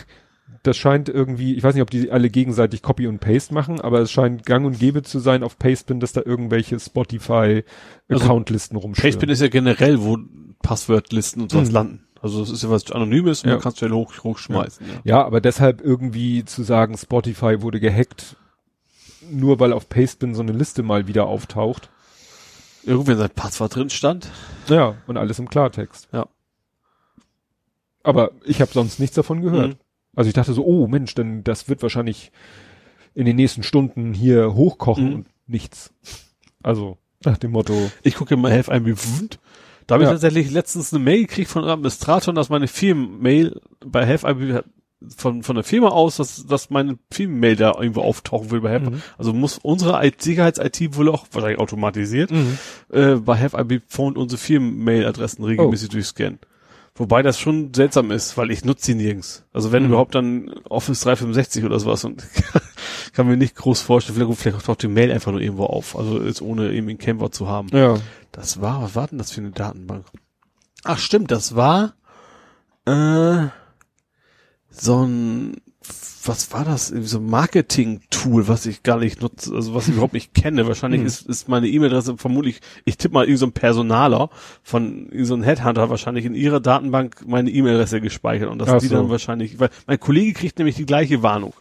das 0.62 0.76
scheint 0.76 1.08
irgendwie, 1.08 1.54
ich 1.54 1.62
weiß 1.64 1.74
nicht, 1.74 1.82
ob 1.82 1.90
die 1.90 2.10
alle 2.10 2.28
gegenseitig 2.30 2.82
Copy 2.82 3.06
und 3.08 3.18
Paste 3.20 3.52
machen, 3.54 3.80
aber 3.80 4.00
es 4.00 4.10
scheint 4.12 4.46
gang 4.46 4.64
und 4.66 4.78
gäbe 4.78 5.02
zu 5.02 5.18
sein 5.20 5.42
auf 5.42 5.58
Pastebin, 5.58 6.00
dass 6.00 6.12
da 6.12 6.22
irgendwelche 6.24 6.78
Spotify-Accountlisten 6.78 8.76
rumschwirren. 8.76 9.10
Pastebin 9.12 9.32
ist 9.32 9.40
ja 9.42 9.48
generell, 9.48 10.02
wo 10.02 10.18
Passwortlisten 10.62 11.42
und 11.42 11.50
sowas 11.52 11.68
Mhm. 11.68 11.74
landen. 11.74 12.02
Also 12.20 12.40
das 12.40 12.50
ist 12.50 12.62
ja 12.62 12.70
was 12.70 12.90
Anonymes 12.90 13.44
und 13.44 13.50
Ja. 13.50 13.56
du 13.56 13.62
kannst 13.62 13.78
schnell 13.78 13.92
hoch, 13.92 14.12
hochschmeißen. 14.24 14.84
Ja. 14.86 14.94
Ja, 15.04 15.24
aber 15.24 15.40
deshalb 15.40 15.80
irgendwie 15.82 16.44
zu 16.44 16.62
sagen, 16.62 16.96
Spotify 16.96 17.62
wurde 17.62 17.78
gehackt, 17.78 18.36
nur 19.30 19.60
weil 19.60 19.72
auf 19.72 19.88
Pastebin 19.88 20.34
so 20.34 20.42
eine 20.42 20.52
Liste 20.52 20.82
mal 20.82 21.06
wieder 21.06 21.26
auftaucht. 21.26 21.90
Irgendwie 22.84 23.12
wenn 23.12 23.18
sein 23.18 23.30
Passwort 23.30 23.74
drin 23.76 23.90
stand. 23.90 24.30
Ja, 24.68 24.94
und 25.06 25.16
alles 25.16 25.38
im 25.38 25.48
Klartext. 25.48 26.08
Ja. 26.12 26.26
Aber 28.06 28.30
ich 28.44 28.60
habe 28.60 28.70
sonst 28.72 28.98
nichts 29.00 29.16
davon 29.16 29.42
gehört. 29.42 29.70
Mhm. 29.70 29.76
Also 30.14 30.28
ich 30.28 30.34
dachte 30.34 30.52
so, 30.54 30.64
oh 30.64 30.86
Mensch, 30.86 31.14
denn 31.14 31.44
das 31.44 31.68
wird 31.68 31.82
wahrscheinlich 31.82 32.32
in 33.14 33.26
den 33.26 33.36
nächsten 33.36 33.62
Stunden 33.62 34.14
hier 34.14 34.54
hochkochen 34.54 35.08
Mhm. 35.08 35.14
und 35.14 35.26
nichts. 35.46 35.92
Also 36.62 36.98
nach 37.24 37.38
dem 37.38 37.52
Motto, 37.52 37.74
Ich 38.02 38.14
gucke 38.16 38.36
mal 38.36 38.50
Helf 38.52 38.68
einem 38.68 38.86
Wund. 38.86 39.38
Da 39.86 39.94
habe 39.94 40.04
ich 40.04 40.08
Ja. 40.08 40.12
tatsächlich 40.14 40.50
letztens 40.50 40.92
eine 40.92 41.02
Mail 41.04 41.22
gekriegt 41.26 41.50
von 41.50 41.62
einem 41.62 41.72
Administrator, 41.72 42.34
dass 42.34 42.48
meine 42.48 42.66
Firmenmail 42.68 43.60
bei 43.84 44.04
Helf 44.04 44.24
einem 44.24 44.60
von, 45.16 45.42
von 45.42 45.54
der 45.56 45.64
Firma 45.64 45.88
aus, 45.88 46.16
dass, 46.16 46.46
dass 46.46 46.70
meine 46.70 46.98
Firmenmail 47.12 47.54
da 47.56 47.74
irgendwo 47.78 48.00
auftauchen 48.00 48.50
will 48.50 48.62
bei 48.62 48.70
Help. 48.70 48.90
Mhm. 48.90 49.02
Also 49.18 49.32
muss 49.32 49.58
unsere 49.58 50.04
IT 50.06 50.22
Sicherheits-IT 50.22 50.96
wohl 50.96 51.10
auch 51.10 51.26
wahrscheinlich 51.32 51.58
automatisiert 51.60 52.30
äh, 52.90 53.16
bei 53.16 53.38
Have 53.38 53.56
IB 53.60 53.80
Phone 53.88 54.16
unsere 54.16 54.38
Firmen-Mail-Adressen 54.40 55.44
Oh. 55.44 55.48
regelmäßig 55.48 55.90
durchscannen. 55.90 56.38
Wobei 56.98 57.22
das 57.22 57.38
schon 57.38 57.74
seltsam 57.74 58.10
ist, 58.10 58.36
weil 58.38 58.50
ich 58.50 58.64
nutze 58.64 58.86
sie 58.86 58.94
nirgends. 58.94 59.44
Also 59.52 59.70
wenn 59.70 59.82
Mhm. 59.84 59.90
überhaupt 59.90 60.14
dann 60.14 60.48
Office 60.68 61.00
365 61.00 61.64
oder 61.64 61.78
sowas 61.78 62.04
und 62.04 62.24
kann 63.12 63.26
mir 63.28 63.36
nicht 63.36 63.54
groß 63.54 63.82
vorstellen, 63.82 64.16
vielleicht, 64.18 64.40
vielleicht 64.40 64.64
taucht 64.66 64.82
die 64.82 64.88
Mail 64.88 65.12
einfach 65.12 65.30
nur 65.32 65.40
irgendwo 65.40 65.64
auf, 65.64 65.96
also 65.96 66.18
ist 66.18 66.40
ohne 66.40 66.72
irgendwie 66.72 66.94
ein 66.94 66.98
Kennwort 66.98 67.34
zu 67.34 67.48
haben. 67.48 67.68
ja, 67.72 67.96
Das 68.32 68.60
war, 68.60 68.82
was 68.82 68.94
war 68.94 69.06
denn 69.08 69.18
das 69.18 69.30
für 69.32 69.40
eine 69.42 69.50
Datenbank? 69.50 70.06
Ach 70.84 70.98
stimmt, 70.98 71.30
das 71.30 71.54
war 71.54 71.94
äh, 72.86 73.46
so 74.70 75.04
ein 75.04 75.56
was 76.24 76.52
war 76.52 76.64
das? 76.64 76.88
So 76.88 77.18
ein 77.18 77.26
Marketing-Tool, 77.26 78.48
was 78.48 78.66
ich 78.66 78.82
gar 78.82 78.98
nicht 78.98 79.22
nutze, 79.22 79.54
also 79.54 79.74
was 79.74 79.86
ich 79.86 79.92
überhaupt 79.94 80.12
nicht 80.12 80.34
kenne. 80.34 80.66
Wahrscheinlich 80.66 81.00
Hm. 81.00 81.06
ist, 81.06 81.22
ist 81.28 81.48
meine 81.48 81.68
E-Mail-Adresse 81.68 82.16
vermutlich, 82.16 82.60
ich 82.84 82.98
tippe 82.98 83.14
mal 83.14 83.24
irgend 83.26 83.38
so 83.38 83.46
ein 83.46 83.52
Personaler 83.52 84.30
von 84.64 85.08
so 85.22 85.34
ein 85.34 85.44
Headhunter 85.44 85.88
wahrscheinlich 85.88 86.24
in 86.24 86.34
ihrer 86.34 86.58
Datenbank 86.60 87.24
meine 87.28 87.50
E-Mail-Adresse 87.50 88.00
gespeichert 88.00 88.50
und 88.50 88.58
dass 88.58 88.68
Ach 88.70 88.78
die 88.80 88.86
so. 88.88 88.96
dann 88.96 89.08
wahrscheinlich, 89.08 89.60
weil 89.60 89.70
mein 89.86 90.00
Kollege 90.00 90.32
kriegt 90.32 90.58
nämlich 90.58 90.74
die 90.76 90.86
gleiche 90.86 91.22
Warnung. 91.22 91.54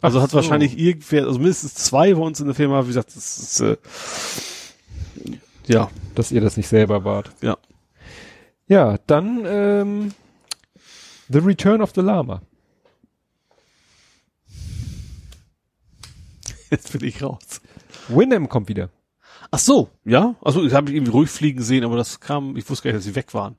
Also 0.00 0.18
Ach 0.18 0.22
hat 0.22 0.30
so. 0.30 0.36
wahrscheinlich 0.36 0.78
irgendwer, 0.78 1.26
also 1.26 1.38
mindestens 1.38 1.74
zwei 1.74 2.14
bei 2.14 2.20
uns 2.22 2.40
in 2.40 2.46
der 2.46 2.54
Firma, 2.54 2.84
wie 2.84 2.88
gesagt, 2.88 3.14
das 3.14 3.38
ist, 3.38 3.60
äh, 3.60 3.76
ja, 5.66 5.90
dass 6.14 6.32
ihr 6.32 6.40
das 6.40 6.56
nicht 6.56 6.68
selber 6.68 7.04
wart. 7.04 7.30
ja. 7.42 7.56
Ja, 8.70 8.98
dann 9.06 9.44
ähm, 9.46 10.12
The 11.30 11.38
Return 11.38 11.80
of 11.80 11.92
the 11.94 12.02
Lama. 12.02 12.42
Jetzt 16.70 16.92
bin 16.92 17.06
ich 17.06 17.22
raus. 17.22 17.60
Winham 18.08 18.48
kommt 18.48 18.68
wieder. 18.68 18.90
Ach 19.50 19.58
so, 19.58 19.88
ja? 20.04 20.34
Also 20.42 20.64
ich 20.64 20.74
habe 20.74 20.92
irgendwie 20.92 21.12
ruhig 21.12 21.30
fliegen 21.30 21.62
sehen, 21.62 21.84
aber 21.84 21.96
das 21.96 22.20
kam, 22.20 22.56
ich 22.56 22.68
wusste 22.68 22.84
gar 22.84 22.90
nicht, 22.92 22.98
dass 22.98 23.04
sie 23.04 23.14
weg 23.16 23.32
waren. 23.34 23.56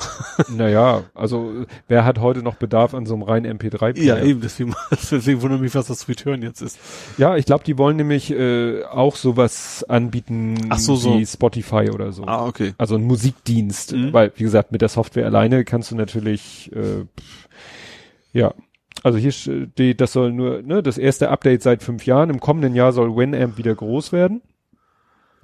naja, 0.48 1.02
also 1.12 1.64
wer 1.88 2.04
hat 2.04 2.20
heute 2.20 2.42
noch 2.42 2.54
Bedarf 2.54 2.94
an 2.94 3.04
so 3.04 3.14
einem 3.14 3.24
reinen 3.24 3.58
MP3-Player? 3.58 4.18
Ja, 4.18 4.22
eben, 4.24 4.40
deswegen, 4.40 4.74
deswegen 4.90 5.42
wundert 5.42 5.60
mich, 5.60 5.74
was 5.74 5.88
das 5.88 6.08
Return 6.08 6.40
jetzt 6.42 6.60
ist. 6.60 6.78
Ja, 7.18 7.36
ich 7.36 7.46
glaube, 7.46 7.64
die 7.64 7.78
wollen 7.78 7.96
nämlich 7.96 8.30
äh, 8.30 8.84
auch 8.84 9.16
sowas 9.16 9.84
anbieten 9.88 10.66
Ach 10.68 10.78
so, 10.78 10.94
so. 10.94 11.18
wie 11.18 11.26
Spotify 11.26 11.90
oder 11.92 12.12
so. 12.12 12.24
Ah, 12.26 12.46
okay. 12.46 12.74
Also 12.78 12.94
ein 12.94 13.02
Musikdienst, 13.04 13.92
Mhm. 13.92 14.12
weil 14.12 14.32
wie 14.36 14.44
gesagt, 14.44 14.70
mit 14.70 14.82
der 14.82 14.88
Software 14.88 15.26
alleine 15.26 15.64
kannst 15.64 15.90
du 15.90 15.96
natürlich 15.96 16.70
äh, 16.72 17.04
ja. 18.32 18.54
Also 19.02 19.18
hier 19.18 19.32
steht, 19.32 20.00
das 20.00 20.12
soll 20.12 20.32
nur, 20.32 20.62
ne, 20.62 20.82
das 20.82 20.98
erste 20.98 21.30
Update 21.30 21.62
seit 21.62 21.82
fünf 21.82 22.04
Jahren. 22.06 22.30
Im 22.30 22.40
kommenden 22.40 22.74
Jahr 22.74 22.92
soll 22.92 23.16
Winamp 23.16 23.56
wieder 23.58 23.74
groß 23.74 24.12
werden. 24.12 24.42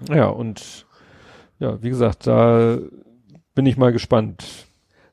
Ja, 0.08 0.26
und 0.26 0.86
ja, 1.60 1.80
wie 1.82 1.88
gesagt, 1.90 2.26
da 2.26 2.78
bin 3.54 3.66
ich 3.66 3.76
mal 3.76 3.92
gespannt. 3.92 4.44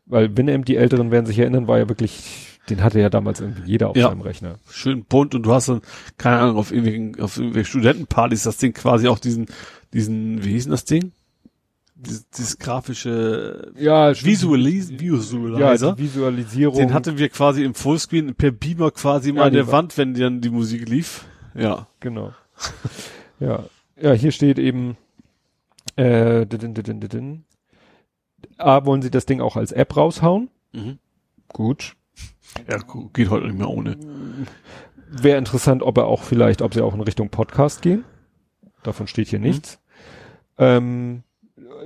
Weil 0.07 0.35
Winamp, 0.35 0.65
die 0.65 0.75
Älteren 0.75 1.11
werden 1.11 1.25
sich 1.27 1.39
erinnern, 1.39 1.67
war 1.67 1.77
ja 1.77 1.87
wirklich, 1.87 2.59
den 2.69 2.83
hatte 2.83 2.99
ja 2.99 3.09
damals 3.09 3.39
irgendwie 3.39 3.69
jeder 3.69 3.89
auf 3.89 3.95
Ja. 3.95 4.09
seinem 4.09 4.21
Rechner. 4.21 4.55
Schön 4.69 5.05
bunt 5.05 5.35
und 5.35 5.43
du 5.43 5.53
hast 5.53 5.69
dann, 5.69 5.81
keine 6.17 6.39
Ahnung, 6.39 6.57
auf 6.57 6.71
irgendwelchen, 6.71 7.21
auf 7.21 7.37
irgendwelchen 7.37 7.69
Studentenpartys 7.69 8.43
das 8.43 8.57
Ding 8.57 8.73
quasi 8.73 9.07
auch 9.07 9.19
diesen, 9.19 9.45
diesen, 9.93 10.43
wie 10.43 10.51
hieß 10.53 10.63
denn 10.63 10.71
das 10.71 10.85
Ding? 10.85 11.11
Dieses, 12.05 12.29
dieses 12.29 12.57
grafische 12.59 13.71
Ja, 13.77 14.11
Visualis 14.11 14.89
ja, 14.91 14.99
Visualizer. 14.99 15.93
die 15.93 16.03
Visualisierung. 16.03 16.77
den 16.77 16.93
hatten 16.93 17.17
wir 17.17 17.29
quasi 17.29 17.63
im 17.63 17.73
Fullscreen 17.73 18.35
per 18.35 18.51
Beamer 18.51 18.91
quasi 18.91 19.31
mal 19.31 19.41
Ja, 19.41 19.45
an 19.47 19.53
der 19.53 19.67
war- 19.67 19.73
Wand, 19.73 19.97
wenn 19.97 20.13
dann 20.13 20.41
die 20.41 20.49
Musik 20.49 20.87
lief. 20.89 21.25
Ja. 21.53 21.87
Genau. 21.99 22.33
ja. 23.39 23.63
Ja, 24.01 24.13
hier 24.13 24.31
steht 24.31 24.57
eben, 24.57 24.97
äh, 25.95 26.45
didin, 26.45 26.73
didin, 26.73 26.99
didin. 26.99 27.43
A, 28.57 28.85
wollen 28.85 29.01
sie 29.01 29.11
das 29.11 29.25
Ding 29.25 29.41
auch 29.41 29.55
als 29.55 29.71
App 29.71 29.95
raushauen? 29.95 30.49
Mhm. 30.71 30.97
Gut. 31.49 31.95
Ja, 32.69 32.77
geht 33.13 33.29
heute 33.29 33.45
nicht 33.47 33.57
mehr 33.59 33.69
ohne. 33.69 33.97
Wäre 35.09 35.37
interessant, 35.37 35.83
ob 35.83 35.97
er 35.97 36.05
auch 36.05 36.23
vielleicht, 36.23 36.61
ob 36.61 36.73
sie 36.73 36.81
auch 36.81 36.93
in 36.95 37.01
Richtung 37.01 37.29
Podcast 37.29 37.81
gehen. 37.81 38.03
Davon 38.83 39.07
steht 39.07 39.27
hier 39.27 39.39
nichts. 39.39 39.79
Ähm, 40.57 41.23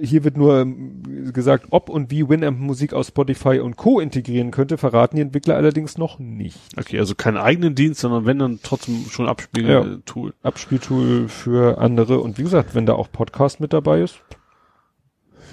hier 0.01 0.23
wird 0.23 0.38
nur 0.38 0.59
ähm, 0.59 1.31
gesagt, 1.33 1.67
ob 1.69 1.89
und 1.89 2.11
wie 2.11 2.27
Winamp 2.27 2.59
Musik 2.59 2.93
aus 2.93 3.07
Spotify 3.07 3.59
und 3.59 3.77
Co. 3.77 3.99
integrieren 3.99 4.51
könnte, 4.51 4.77
verraten 4.77 5.15
die 5.15 5.22
Entwickler 5.22 5.55
allerdings 5.55 5.97
noch 5.97 6.19
nicht. 6.19 6.57
Okay, 6.77 6.99
also 6.99 7.15
keinen 7.15 7.38
eigenen 7.38 7.75
Dienst, 7.75 8.01
sondern 8.01 8.25
wenn 8.25 8.39
dann 8.39 8.59
trotzdem 8.64 9.05
schon 9.09 9.25
Ja. 9.25 9.31
Abspiel-Tool. 9.31 10.33
Abspieltool 10.43 11.27
für 11.30 11.77
andere 11.80 12.19
und 12.19 12.38
wie 12.38 12.43
gesagt, 12.43 12.75
wenn 12.75 12.85
da 12.85 12.93
auch 12.93 13.11
Podcast 13.11 13.59
mit 13.59 13.73
dabei 13.73 14.01
ist. 14.01 14.19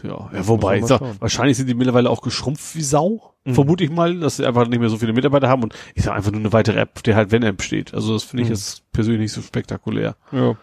Ja, 0.02 0.30
ja, 0.32 0.48
wobei, 0.48 0.78
ich 0.78 0.86
sag, 0.86 0.98
schauen. 0.98 1.16
wahrscheinlich 1.20 1.56
sind 1.56 1.68
die 1.68 1.74
mittlerweile 1.74 2.10
auch 2.10 2.22
geschrumpft 2.22 2.74
wie 2.74 2.82
Sau. 2.82 3.34
Mhm. 3.44 3.54
Vermute 3.54 3.84
ich 3.84 3.90
mal, 3.90 4.18
dass 4.18 4.36
sie 4.38 4.46
einfach 4.46 4.66
nicht 4.66 4.80
mehr 4.80 4.88
so 4.88 4.96
viele 4.98 5.12
Mitarbeiter 5.12 5.48
haben 5.48 5.62
und 5.62 5.74
ich 5.94 6.02
sag 6.02 6.14
einfach 6.16 6.32
nur 6.32 6.40
eine 6.40 6.52
weitere 6.52 6.80
App, 6.80 7.02
die 7.04 7.14
halt 7.14 7.30
Wenn-App 7.30 7.62
steht. 7.62 7.94
Also 7.94 8.12
das 8.14 8.24
finde 8.24 8.42
ich 8.42 8.48
Mhm. 8.48 8.54
jetzt 8.54 8.90
persönlich 8.92 9.20
nicht 9.20 9.32
so 9.32 9.42
spektakulär. 9.42 10.16
Ja. 10.32 10.56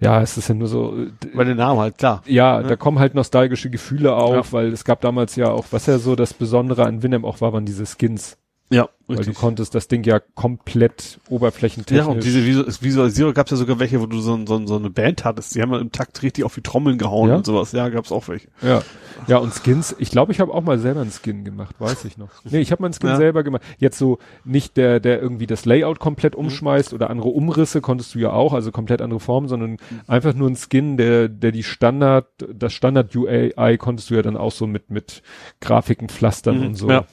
Ja, 0.00 0.20
es 0.20 0.36
ist 0.36 0.48
ja 0.48 0.54
nur 0.54 0.68
so, 0.68 0.94
äh, 0.96 1.10
Weil 1.34 1.46
der 1.46 1.54
Name 1.54 1.80
halt, 1.80 1.98
klar. 1.98 2.22
ja, 2.26 2.60
Ne? 2.60 2.68
da 2.68 2.76
kommen 2.76 2.98
halt 2.98 3.14
nostalgische 3.14 3.70
Gefühle 3.70 4.14
auf, 4.14 4.46
Ja. 4.48 4.52
weil 4.52 4.72
es 4.72 4.84
gab 4.84 5.00
damals 5.00 5.36
ja 5.36 5.50
auch, 5.50 5.66
was 5.70 5.86
ja 5.86 5.98
so 5.98 6.16
das 6.16 6.34
Besondere 6.34 6.84
an 6.86 7.02
Winamp 7.02 7.24
auch 7.24 7.40
war, 7.40 7.52
waren 7.52 7.64
diese 7.64 7.84
Skins. 7.86 8.36
Ja, 8.70 8.88
Weil 9.06 9.18
du 9.18 9.34
konntest 9.34 9.74
das 9.74 9.88
Ding 9.88 10.04
ja 10.04 10.18
komplett 10.18 11.20
oberflächentechnisch. 11.28 12.06
Ja, 12.06 12.10
und 12.10 12.24
diese 12.24 12.44
Visu 12.46 12.64
Visualisierung 12.80 13.34
gab 13.34 13.46
es 13.46 13.50
ja 13.50 13.56
sogar 13.58 13.78
welche, 13.78 14.00
wo 14.00 14.06
du 14.06 14.18
so, 14.20 14.38
so, 14.46 14.66
so 14.66 14.76
eine 14.76 14.88
Band 14.88 15.24
hattest. 15.24 15.54
Die 15.54 15.60
haben 15.60 15.70
ja 15.72 15.78
im 15.78 15.92
Takt 15.92 16.22
richtig 16.22 16.44
auf 16.44 16.54
die 16.54 16.62
Trommeln 16.62 16.96
gehauen 16.96 17.28
Ja? 17.28 17.36
und 17.36 17.44
sowas. 17.46 17.72
Ja, 17.72 17.90
gab's 17.90 18.10
auch 18.10 18.26
welche. 18.28 18.48
Ja. 18.62 18.82
Ja, 19.26 19.36
und 19.36 19.52
Skins, 19.52 19.94
ich 19.98 20.10
glaube, 20.10 20.32
ich 20.32 20.40
habe 20.40 20.52
auch 20.52 20.62
mal 20.62 20.78
selber 20.78 21.02
einen 21.02 21.12
Skin 21.12 21.44
gemacht, 21.44 21.76
weiß 21.78 22.06
ich 22.06 22.16
noch. 22.16 22.30
Nee, 22.44 22.60
ich 22.60 22.72
habe 22.72 22.82
mal 22.82 22.86
einen 22.86 22.94
Skin 22.94 23.10
Ja. 23.10 23.16
selber 23.16 23.44
gemacht. 23.44 23.62
Jetzt 23.78 23.98
so 23.98 24.18
nicht 24.44 24.76
der, 24.78 24.98
der 24.98 25.20
irgendwie 25.20 25.46
das 25.46 25.66
Layout 25.66 25.98
komplett 26.00 26.34
umschmeißt 26.34 26.94
oder 26.94 27.10
andere 27.10 27.28
Umrisse 27.28 27.82
konntest 27.82 28.14
du 28.14 28.18
ja 28.18 28.32
auch, 28.32 28.54
also 28.54 28.72
komplett 28.72 29.02
andere 29.02 29.20
Formen, 29.20 29.46
sondern 29.48 29.76
einfach 30.06 30.32
nur 30.34 30.48
ein 30.48 30.56
Skin, 30.56 30.96
der, 30.96 31.28
der 31.28 31.52
die 31.52 31.62
Standard, 31.62 32.26
das 32.52 32.72
Standard 32.72 33.14
UI 33.14 33.76
konntest 33.78 34.08
du 34.10 34.14
ja 34.14 34.22
dann 34.22 34.38
auch 34.38 34.52
so 34.52 34.66
mit, 34.66 34.90
mit 34.90 35.22
Grafiken 35.60 36.08
pflastern 36.08 36.60
Mhm, 36.60 36.66
und 36.66 36.74
so. 36.76 36.90
ja. 36.90 37.04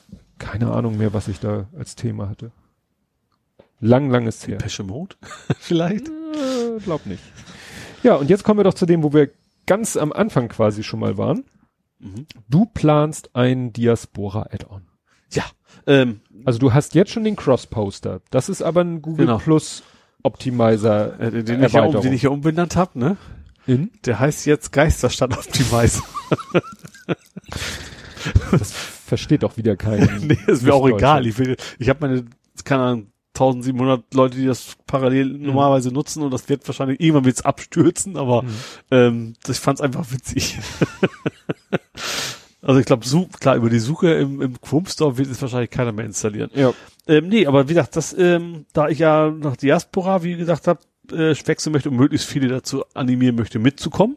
Keine 0.42 0.72
Ahnung 0.72 0.98
mehr, 0.98 1.14
was 1.14 1.28
ich 1.28 1.40
da 1.40 1.68
als 1.78 1.96
Thema 1.96 2.28
hatte. 2.28 2.52
Lang, 3.80 4.10
lang 4.10 4.26
ist 4.28 4.48
her. 4.48 4.58
Pesche 4.58 4.84
Mode? 4.84 5.16
Vielleicht? 5.60 6.08
Äh, 6.10 6.80
glaub 6.84 7.06
nicht. 7.06 7.22
Ja, 8.04 8.16
und 8.16 8.30
jetzt 8.30 8.44
kommen 8.44 8.60
wir 8.60 8.64
doch 8.64 8.74
zu 8.74 8.86
dem, 8.88 9.04
wo 9.04 9.14
wir 9.14 9.30
ganz 9.68 9.96
am 9.98 10.12
Anfang 10.12 10.50
quasi 10.50 10.84
schon 10.84 11.00
mal 11.00 11.18
waren. 11.18 11.46
Mhm. 12.00 12.26
Du 12.50 12.66
planst 12.66 13.36
ein 13.36 13.72
Diaspora-Add-on. 13.74 14.88
Ja. 15.32 15.44
Ähm, 15.86 16.22
Also 16.44 16.58
du 16.60 16.74
hast 16.74 16.96
jetzt 16.96 17.12
schon 17.12 17.24
den 17.24 17.36
Cross-Poster. 17.36 18.22
Das 18.32 18.50
ist 18.50 18.64
aber 18.64 18.82
ein 18.82 19.02
Google 19.04 19.28
Genau. 19.28 19.38
Plus 19.38 19.84
Optimizer 20.24 21.20
äh, 21.20 21.44
den, 21.44 21.64
ich 21.64 21.74
ja, 21.74 21.84
um, 21.84 22.02
den 22.02 22.14
ich 22.14 22.24
ja 22.24 22.30
umbenannt 22.32 22.76
habe, 22.76 22.98
ne? 22.98 23.18
in. 23.68 23.92
Der 24.06 24.20
heißt 24.20 24.48
jetzt 24.48 24.72
Geisterstadt 24.72 25.38
Optimizer. 25.38 26.02
Versteht 29.12 29.44
doch 29.44 29.58
wieder 29.58 29.76
keinen. 29.76 30.08
nee, 30.28 30.38
ist 30.48 30.64
mir 30.64 30.74
auch 30.74 30.88
egal. 30.88 31.28
Ich 31.28 31.38
will, 31.38 31.58
ich 31.80 31.90
habe 31.90 32.08
meine, 32.08 32.24
keine 32.64 32.82
Ahnung, 32.84 33.08
1700 33.34 34.14
Leute, 34.14 34.38
die 34.38 34.46
das 34.46 34.78
parallel 34.88 35.26
normalerweise 35.26 35.92
nutzen 35.92 36.24
und 36.24 36.32
das 36.32 36.48
wird 36.48 36.66
wahrscheinlich 36.66 37.02
irgendwann 37.02 37.26
wird's 37.26 37.42
abstürzen, 37.42 38.16
aber 38.16 38.44
Mhm. 38.44 38.48
ähm, 38.90 39.34
ich 39.46 39.58
fand's 39.58 39.82
einfach 39.82 40.10
witzig. 40.14 40.60
also 42.62 42.80
ich 42.80 42.86
glaube, 42.86 43.06
klar, 43.38 43.58
über 43.58 43.70
die 43.70 43.80
Suche 43.80 44.14
im, 44.14 44.42
im 44.42 44.62
Chrome 44.62 44.88
Store 44.88 45.18
wird 45.18 45.30
es 45.30 45.42
wahrscheinlich 45.42 45.72
keiner 45.72 45.92
mehr 45.92 46.06
installieren. 46.06 46.50
Ja. 46.54 46.72
Ähm, 47.06 47.28
nee, 47.28 47.46
aber 47.46 47.68
wie 47.68 47.74
gesagt, 47.74 47.98
das, 47.98 48.16
ähm, 48.18 48.66
da 48.72 48.88
ich 48.88 49.00
ja 49.00 49.30
nach 49.30 49.58
Diaspora, 49.58 50.24
wie 50.24 50.38
gesagt 50.38 50.68
habe, 50.70 50.80
äh, 51.12 51.36
wechseln 51.46 51.74
möchte 51.74 51.90
und 51.90 51.98
möglichst 51.98 52.30
viele 52.30 52.48
dazu 52.48 52.86
animieren 52.94 53.36
möchte, 53.36 53.60
mitzukommen, 53.60 54.16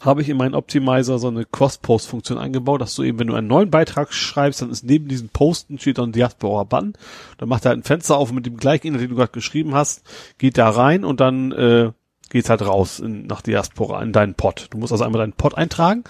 habe 0.00 0.22
ich 0.22 0.28
in 0.28 0.36
meinen 0.36 0.54
Optimizer 0.54 1.18
so 1.18 1.28
eine 1.28 1.44
Cross-Post-Funktion 1.44 2.38
eingebaut, 2.38 2.80
dass 2.80 2.94
du 2.94 3.02
eben, 3.02 3.18
wenn 3.18 3.28
du 3.28 3.34
einen 3.34 3.46
neuen 3.46 3.70
Beitrag 3.70 4.12
schreibst, 4.12 4.62
dann 4.62 4.70
ist 4.70 4.84
neben 4.84 5.08
diesen 5.08 5.28
Posten 5.28 5.78
steht 5.78 5.98
dann 5.98 6.12
Diaspora-Button. 6.12 6.94
Dann 7.38 7.48
macht 7.48 7.64
er 7.64 7.70
halt 7.70 7.80
ein 7.80 7.84
Fenster 7.84 8.16
auf 8.16 8.32
mit 8.32 8.46
dem 8.46 8.56
gleichen 8.56 8.88
Inhalt, 8.88 9.02
den 9.02 9.10
du 9.10 9.16
gerade 9.16 9.32
geschrieben 9.32 9.74
hast, 9.74 10.02
geht 10.38 10.58
da 10.58 10.68
rein 10.68 11.04
und 11.04 11.20
dann 11.20 11.52
äh, 11.52 11.92
geht's 12.30 12.50
halt 12.50 12.62
raus 12.62 12.98
in, 12.98 13.26
nach 13.26 13.42
Diaspora 13.42 14.02
in 14.02 14.12
deinen 14.12 14.34
Pod. 14.34 14.66
Du 14.70 14.78
musst 14.78 14.92
also 14.92 15.04
einmal 15.04 15.20
deinen 15.20 15.34
Pod 15.34 15.56
eintragen. 15.56 16.04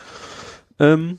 Ähm, 0.78 1.18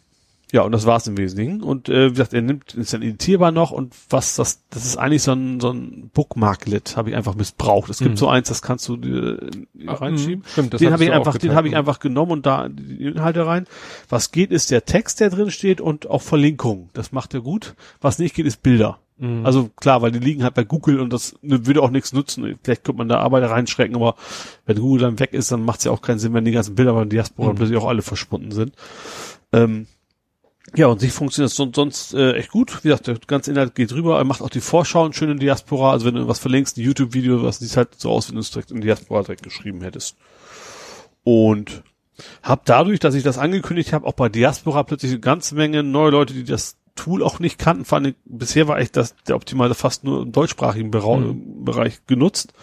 ja, 0.53 0.61
und 0.61 0.71
das 0.71 0.85
war's 0.85 1.07
im 1.07 1.17
Wesentlichen. 1.17 1.61
Und 1.63 1.89
äh, 1.89 2.05
wie 2.05 2.11
gesagt, 2.11 2.33
er 2.33 2.43
nimmt, 2.43 2.75
ist 2.75 2.93
dann 2.93 3.01
editierbar 3.01 3.51
noch 3.51 3.71
und 3.71 3.93
was 4.09 4.35
das, 4.35 4.61
das 4.69 4.85
ist 4.85 4.95
eigentlich 4.97 5.23
so 5.23 5.33
ein, 5.33 5.59
so 5.59 5.71
ein 5.71 6.11
Bookmarklet, 6.13 6.95
habe 6.95 7.09
ich 7.09 7.15
einfach 7.15 7.33
missbraucht. 7.35 7.89
Es 7.89 7.97
gibt 7.97 8.11
Mhm. 8.11 8.17
so 8.17 8.27
eins, 8.29 8.47
das 8.49 8.61
kannst 8.61 8.87
du 8.87 8.95
dir 8.95 9.39
äh, 9.41 9.89
reinschieben. 9.89 10.39
Mhm, 10.45 10.49
Stimmt, 10.51 10.73
das 10.75 10.79
den 10.79 10.93
habe 10.93 11.03
ich 11.03 11.11
einfach, 11.11 11.33
den 11.33 11.41
geteilt, 11.41 11.57
habe 11.57 11.67
ich 11.69 11.75
einfach 11.75 11.99
genommen 11.99 12.31
und 12.31 12.45
da 12.45 12.69
die 12.69 13.03
Inhalte 13.03 13.45
rein. 13.47 13.65
Was 14.09 14.31
geht, 14.31 14.51
ist 14.51 14.69
der 14.71 14.85
Text, 14.85 15.19
der 15.19 15.31
drin 15.31 15.49
steht 15.51 15.81
und 15.81 16.07
auch 16.09 16.21
Verlinkungen. 16.21 16.89
Das 16.93 17.11
macht 17.11 17.33
er 17.33 17.41
gut. 17.41 17.73
Was 17.99 18.19
nicht 18.19 18.35
geht, 18.35 18.45
ist 18.45 18.61
Bilder. 18.61 18.99
Mhm. 19.17 19.45
Also 19.45 19.71
klar, 19.75 20.03
weil 20.03 20.11
die 20.11 20.19
liegen 20.19 20.43
halt 20.43 20.53
bei 20.53 20.63
Google 20.63 20.99
und 20.99 21.11
das 21.11 21.35
ne, 21.41 21.65
würde 21.65 21.81
auch 21.81 21.89
nichts 21.89 22.13
nutzen. 22.13 22.59
Vielleicht 22.63 22.83
könnte 22.83 22.99
man 22.99 23.09
da 23.09 23.19
Arbeit 23.21 23.49
reinschrecken, 23.49 23.95
aber 23.95 24.15
wenn 24.67 24.77
Google 24.79 25.01
dann 25.01 25.19
weg 25.19 25.33
ist, 25.33 25.51
dann 25.51 25.63
macht 25.65 25.79
es 25.79 25.85
ja 25.85 25.91
auch 25.91 26.01
keinen 26.01 26.19
Sinn, 26.19 26.33
wenn 26.35 26.45
die 26.45 26.51
ganzen 26.51 26.75
Bilder 26.75 26.93
beim 26.93 27.09
Diaspora 27.09 27.51
Mhm. 27.53 27.55
plötzlich 27.55 27.77
auch 27.79 27.87
alle 27.87 28.03
verschwunden 28.03 28.51
sind. 28.51 28.73
Ähm, 29.51 29.87
ja, 30.75 30.87
und 30.87 30.99
sich 30.99 31.11
funktioniert 31.11 31.51
das 31.51 31.57
sonst, 31.57 31.75
sonst 31.75 32.13
äh, 32.13 32.33
echt 32.33 32.49
gut. 32.49 32.83
Wie 32.83 32.87
gesagt, 32.87 33.07
der 33.07 33.17
ganze 33.27 33.51
Inhalt 33.51 33.75
geht 33.75 33.91
rüber. 33.91 34.17
Er 34.17 34.23
macht 34.23 34.41
auch 34.41 34.49
die 34.49 34.61
Vorschauen 34.61 35.13
schön 35.13 35.29
in 35.29 35.39
Diaspora. 35.39 35.91
Also 35.91 36.05
wenn 36.05 36.15
du 36.15 36.27
was 36.27 36.39
verlinkst, 36.39 36.77
ein 36.77 36.81
YouTube-Video, 36.81 37.43
was 37.43 37.59
sieht 37.59 37.75
halt 37.75 37.89
so 37.99 38.09
aus, 38.09 38.29
wenn 38.29 38.35
du 38.35 38.41
es 38.41 38.51
direkt 38.51 38.71
in 38.71 38.81
Diaspora 38.81 39.21
direkt 39.21 39.43
geschrieben 39.43 39.81
hättest. 39.81 40.15
Und 41.23 41.83
hab 42.41 42.65
dadurch, 42.65 42.99
dass 42.99 43.15
ich 43.15 43.23
das 43.23 43.37
angekündigt 43.37 43.93
habe, 43.93 44.07
auch 44.07 44.13
bei 44.13 44.29
Diaspora 44.29 44.83
plötzlich 44.83 45.11
eine 45.11 45.19
ganze 45.19 45.55
Menge 45.55 45.83
neue 45.83 46.11
Leute, 46.11 46.33
die 46.33 46.43
das 46.43 46.77
Tool 46.95 47.23
auch 47.23 47.39
nicht 47.39 47.57
kannten. 47.57 47.85
Vor 47.85 47.97
allem, 47.97 48.15
bisher 48.25 48.67
war 48.67 48.79
echt 48.79 48.95
das, 48.95 49.15
der 49.27 49.35
Optimizer 49.35 49.75
fast 49.75 50.03
nur 50.03 50.21
im 50.21 50.31
deutschsprachigen 50.31 50.91
Bera 50.91 51.17
Mhm. 51.17 51.65
Bereich 51.65 52.05
genutzt. 52.07 52.53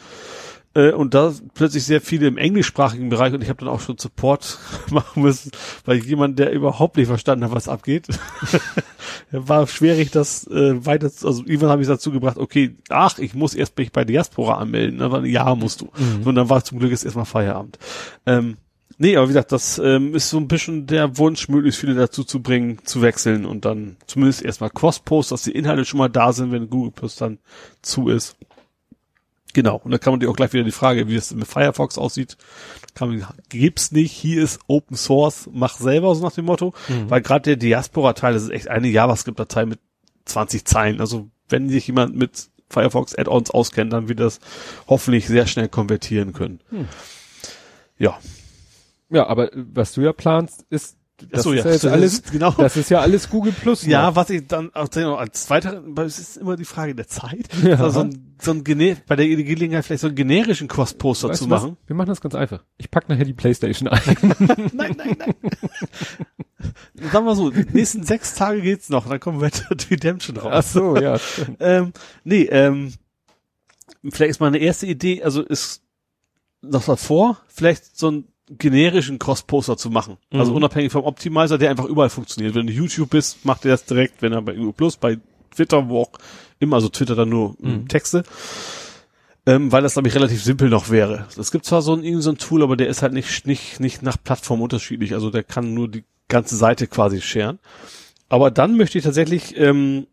Äh, 0.72 0.92
und 0.92 1.14
da 1.14 1.32
plötzlich 1.54 1.82
sehr 1.84 2.00
viele 2.00 2.28
im 2.28 2.38
englischsprachigen 2.38 3.08
Bereich 3.08 3.34
und 3.34 3.42
ich 3.42 3.48
habe 3.48 3.58
dann 3.58 3.68
auch 3.68 3.80
schon 3.80 3.98
Support 3.98 4.58
machen 4.90 5.22
müssen, 5.22 5.50
weil 5.84 5.98
jemand, 5.98 6.38
der 6.38 6.52
überhaupt 6.52 6.96
nicht 6.96 7.08
verstanden 7.08 7.44
hat, 7.44 7.52
was 7.52 7.68
abgeht, 7.68 8.06
war 9.32 9.66
schwierig, 9.66 10.10
das 10.10 10.46
äh, 10.46 10.84
weiter, 10.84 11.10
zu- 11.12 11.26
also 11.26 11.42
irgendwann 11.44 11.70
habe 11.70 11.82
ich 11.82 11.88
dazu 11.88 12.10
gebracht, 12.12 12.38
okay, 12.38 12.76
ach, 12.88 13.18
ich 13.18 13.34
muss 13.34 13.54
erst 13.54 13.76
mich 13.78 13.92
bei 13.92 14.04
Diaspora 14.04 14.58
anmelden, 14.58 15.02
aber 15.02 15.24
ja, 15.26 15.54
musst 15.54 15.80
du. 15.80 15.86
Mhm. 15.96 16.26
Und 16.26 16.34
dann 16.36 16.48
war 16.48 16.64
zum 16.64 16.78
Glück 16.78 16.90
jetzt 16.92 17.04
erstmal 17.04 17.24
Feierabend. 17.26 17.78
Ähm, 18.26 18.56
nee, 18.98 19.16
aber 19.16 19.26
wie 19.26 19.32
gesagt, 19.32 19.52
das 19.52 19.78
ähm, 19.82 20.14
ist 20.14 20.30
so 20.30 20.36
ein 20.38 20.48
bisschen 20.48 20.86
der 20.86 21.18
Wunsch, 21.18 21.48
möglichst 21.48 21.80
viele 21.80 21.94
dazu 21.94 22.22
zu 22.24 22.42
bringen, 22.42 22.78
zu 22.84 23.02
wechseln 23.02 23.44
und 23.44 23.64
dann 23.64 23.96
zumindest 24.06 24.42
erstmal 24.42 24.70
Cross-Post, 24.70 25.32
dass 25.32 25.42
die 25.42 25.52
Inhalte 25.52 25.84
schon 25.84 25.98
mal 25.98 26.08
da 26.08 26.32
sind, 26.32 26.52
wenn 26.52 26.70
Google 26.70 26.92
Plus 26.92 27.16
dann 27.16 27.38
zu 27.82 28.08
ist. 28.08 28.36
Genau, 29.52 29.80
und 29.82 29.90
da 29.90 29.98
kann 29.98 30.12
man 30.12 30.20
dir 30.20 30.30
auch 30.30 30.36
gleich 30.36 30.52
wieder 30.52 30.64
die 30.64 30.70
Frage, 30.70 31.08
wie 31.08 31.16
es 31.16 31.34
mit 31.34 31.46
Firefox 31.46 31.98
aussieht. 31.98 32.36
Kann 32.94 33.08
man, 33.08 33.26
gibt's 33.48 33.92
nicht, 33.92 34.12
hier 34.12 34.42
ist 34.42 34.60
Open 34.66 34.96
Source, 34.96 35.48
mach 35.52 35.76
selber, 35.76 36.14
so 36.14 36.22
nach 36.22 36.32
dem 36.32 36.44
Motto. 36.44 36.74
Mhm. 36.88 37.10
Weil 37.10 37.22
gerade 37.22 37.42
der 37.42 37.56
Diaspora-Teil, 37.56 38.34
das 38.34 38.44
ist 38.44 38.50
echt 38.50 38.68
eine 38.68 38.88
JavaScript-Datei 38.88 39.66
mit 39.66 39.80
20 40.26 40.64
Zeilen. 40.64 41.00
Also 41.00 41.28
wenn 41.48 41.68
sich 41.68 41.86
jemand 41.86 42.16
mit 42.16 42.50
Firefox 42.68 43.16
Add-ons 43.16 43.50
auskennt, 43.50 43.92
dann 43.92 44.08
wird 44.08 44.20
das 44.20 44.38
hoffentlich 44.86 45.26
sehr 45.26 45.46
schnell 45.46 45.68
konvertieren 45.68 46.32
können. 46.32 46.60
Hm. 46.70 46.88
Ja. 47.98 48.18
Ja, 49.10 49.26
aber 49.26 49.50
was 49.54 49.92
du 49.92 50.02
ja 50.02 50.12
planst, 50.12 50.64
ist, 50.70 50.96
das 51.30 51.40
Achso, 51.40 51.52
ist 51.52 51.64
ja, 51.64 51.70
jetzt 51.72 51.84
das 51.84 51.92
alles, 51.92 52.12
ist- 52.14 52.32
genau. 52.32 52.50
das 52.52 52.76
ist 52.76 52.90
ja 52.90 53.00
alles 53.00 53.28
Google 53.28 53.52
Plus. 53.52 53.84
Ja, 53.84 54.06
noch. 54.06 54.16
was 54.16 54.30
ich 54.30 54.46
dann 54.46 54.70
als 54.72 55.44
zweiter, 55.46 55.82
es 56.04 56.18
ist 56.18 56.36
immer 56.38 56.56
die 56.56 56.64
Frage 56.64 56.94
der 56.94 57.06
Zeit, 57.08 57.48
Ja. 57.62 57.72
also 57.76 57.90
so 57.90 58.00
ein, 58.00 58.34
so 58.40 58.50
ein 58.52 58.64
Gene 58.64 58.96
bei 59.06 59.16
der 59.16 59.26
Gelegenheit 59.28 59.84
vielleicht 59.84 60.00
so 60.00 60.06
einen 60.06 60.16
generischen 60.16 60.68
Cross-Poster 60.68 61.28
Weißt 61.28 61.38
zu 61.40 61.44
du 61.46 61.50
was? 61.50 61.62
machen. 61.62 61.76
Wir 61.86 61.96
machen 61.96 62.08
das 62.08 62.20
ganz 62.20 62.34
einfach. 62.34 62.64
Ich 62.78 62.90
pack 62.90 63.08
nachher 63.08 63.24
die 63.24 63.34
Playstation 63.34 63.88
ein. 63.88 64.00
nein, 64.72 64.94
nein, 64.96 65.16
nein. 65.18 65.34
Sagen 67.12 67.24
wir 67.26 67.34
so, 67.34 67.50
die 67.50 67.64
nächsten 67.72 68.04
sechs 68.04 68.34
Tage 68.34 68.60
geht's 68.62 68.88
noch, 68.90 69.08
dann 69.08 69.20
kommen 69.20 69.40
Red 69.40 69.64
Dead 69.70 69.90
Redemption 69.90 70.36
raus. 70.36 70.50
Ach 70.54 70.62
so, 70.62 70.96
ja. 70.96 71.18
Ähm, 71.58 71.92
nee, 72.24 72.42
ähm, 72.44 72.92
vielleicht 74.10 74.30
ist 74.30 74.40
meine 74.40 74.58
erste 74.58 74.86
Idee, 74.86 75.22
also 75.22 75.42
ist 75.42 75.82
noch 76.62 76.84
davor, 76.84 77.38
vielleicht 77.48 77.96
so 77.98 78.10
ein 78.10 78.24
generischen 78.58 79.18
Cross-Poster 79.18 79.76
zu 79.76 79.90
machen. 79.90 80.16
Also 80.32 80.50
Mhm. 80.52 80.56
unabhängig 80.58 80.92
vom 80.92 81.04
Optimizer, 81.04 81.56
der 81.58 81.70
einfach 81.70 81.84
überall 81.86 82.10
funktioniert. 82.10 82.54
Wenn 82.54 82.66
du 82.66 82.72
YouTube 82.72 83.10
bist, 83.10 83.44
macht 83.44 83.64
er 83.64 83.72
das 83.72 83.84
direkt, 83.84 84.22
wenn 84.22 84.32
er 84.32 84.42
bei 84.42 84.54
Google 84.54 84.72
Plus, 84.72 84.96
bei 84.96 85.18
Twitter, 85.54 85.88
wo 85.88 86.00
auch 86.02 86.10
immer, 86.58 86.76
also 86.76 86.88
Twitter 86.88 87.14
dann 87.14 87.28
nur 87.28 87.54
Mhm. 87.60 87.88
Texte. 87.88 88.24
Ähm, 89.46 89.72
weil 89.72 89.82
das, 89.82 89.94
glaube 89.94 90.08
ich, 90.08 90.14
relativ 90.14 90.42
simpel 90.42 90.68
noch 90.68 90.90
wäre. 90.90 91.26
Es 91.38 91.50
gibt 91.50 91.64
zwar 91.64 91.80
so 91.80 91.94
ein, 91.94 92.04
irgend 92.04 92.22
so 92.22 92.30
ein 92.30 92.38
Tool, 92.38 92.62
aber 92.62 92.76
der 92.76 92.88
ist 92.88 93.02
halt 93.02 93.14
nicht, 93.14 93.46
nicht, 93.46 93.80
nicht 93.80 94.02
nach 94.02 94.16
Plattform 94.22 94.60
unterschiedlich. 94.60 95.14
Also 95.14 95.30
der 95.30 95.42
kann 95.42 95.72
nur 95.72 95.88
die 95.88 96.04
ganze 96.28 96.56
Seite 96.56 96.86
quasi 96.86 97.20
scheren. 97.22 97.58
Aber 98.28 98.50
dann 98.50 98.76
möchte 98.76 98.98
ich 98.98 99.04
tatsächlich, 99.04 99.56
ähm, 99.56 100.06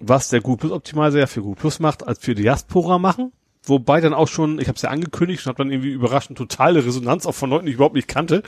was 0.00 0.28
der 0.28 0.40
Google 0.40 0.58
Plus 0.58 0.72
Optimizer 0.72 1.18
ja 1.18 1.26
für 1.26 1.42
Google 1.42 1.56
Plus 1.60 1.80
macht, 1.80 2.06
als 2.06 2.20
für 2.20 2.34
Diaspora 2.34 2.98
machen. 2.98 3.32
Wobei 3.64 4.00
dann 4.00 4.14
auch 4.14 4.28
schon, 4.28 4.58
ich 4.58 4.68
habe 4.68 4.76
es 4.76 4.82
ja 4.82 4.90
angekündigt 4.90 5.44
und 5.44 5.50
habe 5.50 5.58
dann 5.58 5.70
irgendwie 5.70 5.90
überraschend 5.90 6.38
totale 6.38 6.84
Resonanz 6.84 7.26
auch 7.26 7.34
von 7.34 7.50
Leuten, 7.50 7.66
die 7.66 7.70
ich 7.70 7.76
überhaupt 7.76 7.94
nicht 7.94 8.08
kannte. 8.08 8.42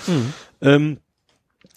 Ähm, 0.61 0.99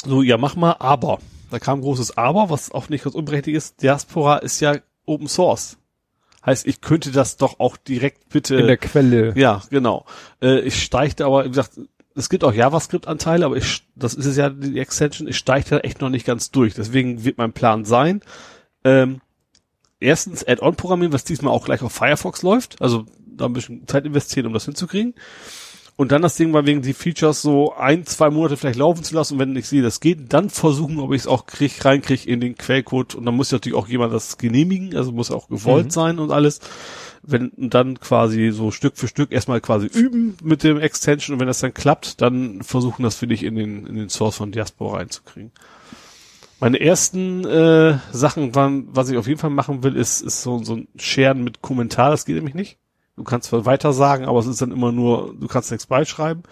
so, 0.05 0.21
ja, 0.21 0.37
mach 0.37 0.55
mal, 0.55 0.75
aber. 0.79 1.19
Da 1.51 1.59
kam 1.59 1.79
ein 1.79 1.81
großes 1.81 2.17
Aber, 2.17 2.49
was 2.49 2.71
auch 2.71 2.89
nicht 2.89 3.03
ganz 3.03 3.15
unberechtigt 3.15 3.55
ist. 3.55 3.81
Diaspora 3.81 4.37
ist 4.37 4.59
ja 4.59 4.77
Open 5.05 5.27
Source. 5.27 5.77
Heißt, 6.45 6.67
ich 6.67 6.81
könnte 6.81 7.11
das 7.11 7.37
doch 7.37 7.59
auch 7.59 7.77
direkt 7.77 8.29
bitte. 8.29 8.55
In 8.55 8.67
der 8.67 8.77
Quelle. 8.77 9.33
ja, 9.37 9.61
genau. 9.69 10.05
Äh, 10.41 10.59
ich 10.61 10.81
steichte 10.83 11.25
aber, 11.25 11.45
wie 11.45 11.49
gesagt, 11.49 11.79
es 12.15 12.29
gibt 12.29 12.43
auch 12.43 12.53
JavaScript-Anteile, 12.53 13.45
aber 13.45 13.57
ich, 13.57 13.83
das 13.95 14.13
ist 14.13 14.25
es 14.25 14.37
ja, 14.37 14.49
die 14.49 14.79
Extension, 14.79 15.27
ich 15.27 15.37
steige 15.37 15.69
da 15.69 15.77
echt 15.79 16.01
noch 16.01 16.09
nicht 16.09 16.25
ganz 16.25 16.51
durch. 16.51 16.73
Deswegen 16.73 17.25
wird 17.25 17.37
mein 17.37 17.51
Plan 17.51 17.83
sein, 17.83 18.21
ähm, 18.83 19.21
erstens 19.99 20.47
Add-on 20.47 20.75
programmieren, 20.75 21.13
was 21.13 21.23
diesmal 21.23 21.53
auch 21.53 21.65
gleich 21.65 21.81
auf 21.81 21.91
Firefox 21.91 22.41
läuft. 22.41 22.81
Also 22.81 23.05
da 23.37 23.45
ein 23.45 23.53
bisschen 23.53 23.87
Zeit 23.87 24.05
investieren, 24.05 24.47
um 24.47 24.53
das 24.53 24.65
hinzukriegen. 24.65 25.13
Und 25.97 26.11
dann 26.11 26.21
das 26.23 26.35
Ding 26.35 26.51
mal 26.51 26.65
wegen 26.65 26.81
die 26.81 26.93
Features 26.93 27.41
so 27.41 27.73
ein, 27.73 28.05
zwei 28.05 28.29
Monate 28.29 28.57
vielleicht 28.57 28.77
laufen 28.77 29.05
zu 29.05 29.15
lassen. 29.15 29.35
Und 29.35 29.39
wenn 29.39 29.55
ich 29.55 29.67
sehe, 29.67 29.81
das 29.81 30.01
geht, 30.01 30.33
dann 30.33 30.49
versuchen, 30.49 30.99
ob 30.99 31.13
ich 31.13 31.21
es 31.21 31.27
auch 31.27 31.45
krieg, 31.45 31.85
reinkriege 31.85 32.29
in 32.29 32.41
den 32.41 32.57
Quellcode. 32.57 33.15
Und 33.15 33.25
dann 33.25 33.35
muss 33.35 33.51
natürlich 33.53 33.77
auch 33.77 33.87
jemand 33.87 34.13
das 34.13 34.37
genehmigen, 34.37 34.93
also 34.95 35.13
muss 35.13 35.31
auch 35.31 35.47
gewollt 35.47 35.85
Mhm. 35.85 35.91
sein 35.91 36.19
und 36.19 36.31
alles. 36.31 36.59
Wenn 37.23 37.47
und 37.49 37.73
dann 37.73 37.97
quasi 38.01 38.51
so 38.51 38.71
Stück 38.71 38.97
für 38.97 39.07
Stück 39.07 39.31
erstmal 39.31 39.61
quasi 39.61 39.87
üben 39.87 40.35
mit 40.43 40.63
dem 40.63 40.79
Extension. 40.79 41.35
Und 41.35 41.39
wenn 41.39 41.47
das 41.47 41.59
dann 41.61 41.73
klappt, 41.73 42.19
dann 42.19 42.61
versuchen 42.61 43.03
das 43.03 43.15
für 43.15 43.27
dich 43.27 43.43
in 43.43 43.55
den, 43.55 43.87
in 43.87 43.95
den 43.95 44.09
Source 44.09 44.35
von 44.35 44.51
Diaspora 44.51 44.97
reinzukriegen. 44.97 45.51
Meine 46.59 46.79
ersten 46.81 47.45
äh, 47.45 47.99
Sachen 48.11 48.53
waren, 48.53 48.87
was 48.91 49.09
ich 49.09 49.17
auf 49.17 49.27
jeden 49.27 49.39
Fall 49.39 49.49
machen 49.49 49.81
will, 49.81 49.95
ist, 49.95 50.21
ist 50.21 50.41
so, 50.41 50.61
so 50.61 50.75
ein 50.75 50.87
Scheren 50.97 51.43
mit 51.43 51.61
Kommentar. 51.61 52.09
Das 52.09 52.25
geht 52.25 52.35
nämlich 52.35 52.53
nicht. 52.55 52.79
Du 53.17 53.23
kannst 53.23 53.49
zwar 53.49 53.65
weiter 53.65 53.93
sagen, 53.93 54.25
aber 54.25 54.39
es 54.39 54.45
ist 54.45 54.61
dann 54.61 54.71
immer 54.71 54.91
nur, 54.91 55.33
du 55.39 55.47
kannst 55.47 55.71
nichts 55.71 55.85
beischreiben. 55.87 56.43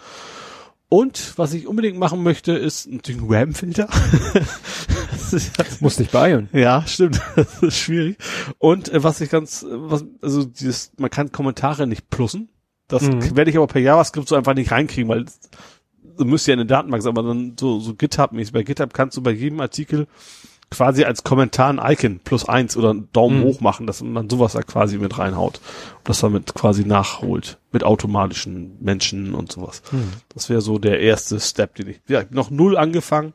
Und 0.88 1.36
was 1.36 1.52
ich 1.54 1.66
unbedingt 1.66 1.98
machen 1.98 2.22
möchte, 2.22 2.52
ist 2.52 2.86
natürlich 2.90 3.20
ein 3.20 3.26
RAM-Filter. 3.28 3.88
Muss 5.80 5.96
dich 5.96 6.10
beeilen. 6.10 6.48
ja, 6.52 6.84
stimmt. 6.86 7.20
Das 7.36 7.62
ist 7.62 7.76
schwierig. 7.78 8.16
Und 8.58 8.90
äh, 8.92 9.02
was 9.02 9.20
ich 9.20 9.30
ganz, 9.30 9.64
was, 9.68 10.04
also 10.22 10.44
dieses, 10.44 10.92
man 10.98 11.10
kann 11.10 11.32
Kommentare 11.32 11.86
nicht 11.86 12.10
plussen. 12.10 12.48
Das 12.88 13.02
Mhm. 13.02 13.34
werde 13.36 13.50
ich 13.50 13.56
aber 13.56 13.66
per 13.66 13.80
JavaScript 13.80 14.28
so 14.28 14.36
einfach 14.36 14.54
nicht 14.54 14.70
reinkriegen, 14.70 15.08
weil 15.08 15.24
du 16.16 16.24
müsst 16.24 16.46
ja 16.46 16.54
in 16.54 16.60
eine 16.60 16.66
Datenbank 16.66 17.02
sein, 17.02 17.16
aber 17.16 17.26
dann 17.26 17.56
so, 17.58 17.80
so 17.80 17.92
GitHub-mäßig. 17.94 18.52
Bei 18.52 18.62
GitHub 18.62 18.92
kannst 18.94 19.16
du 19.16 19.22
bei 19.22 19.30
jedem 19.32 19.60
Artikel 19.60 20.06
quasi 20.74 21.04
als 21.04 21.24
Kommentar 21.24 21.68
ein 21.70 21.80
Icon 21.92 22.20
plus 22.22 22.48
eins 22.48 22.76
oder 22.76 22.90
einen 22.90 23.08
Daumen 23.12 23.40
Mhm. 23.40 23.44
hoch 23.44 23.60
machen, 23.60 23.86
dass 23.86 24.02
man 24.02 24.14
dann 24.14 24.30
sowas 24.30 24.52
da 24.52 24.62
quasi 24.62 24.98
mit 24.98 25.18
reinhaut. 25.18 25.60
Und 25.98 26.08
das 26.08 26.20
damit 26.20 26.54
quasi 26.54 26.84
nachholt. 26.84 27.58
Mit 27.72 27.84
automatischen 27.84 28.76
Menschen 28.80 29.34
und 29.34 29.50
sowas. 29.52 29.82
Das 30.28 30.48
wäre 30.50 30.60
so 30.60 30.78
der 30.78 31.00
erste 31.00 31.40
Step, 31.40 31.74
den 31.76 31.88
ich, 31.88 32.00
ja, 32.08 32.22
noch 32.30 32.50
null 32.50 32.76
angefangen. 32.76 33.32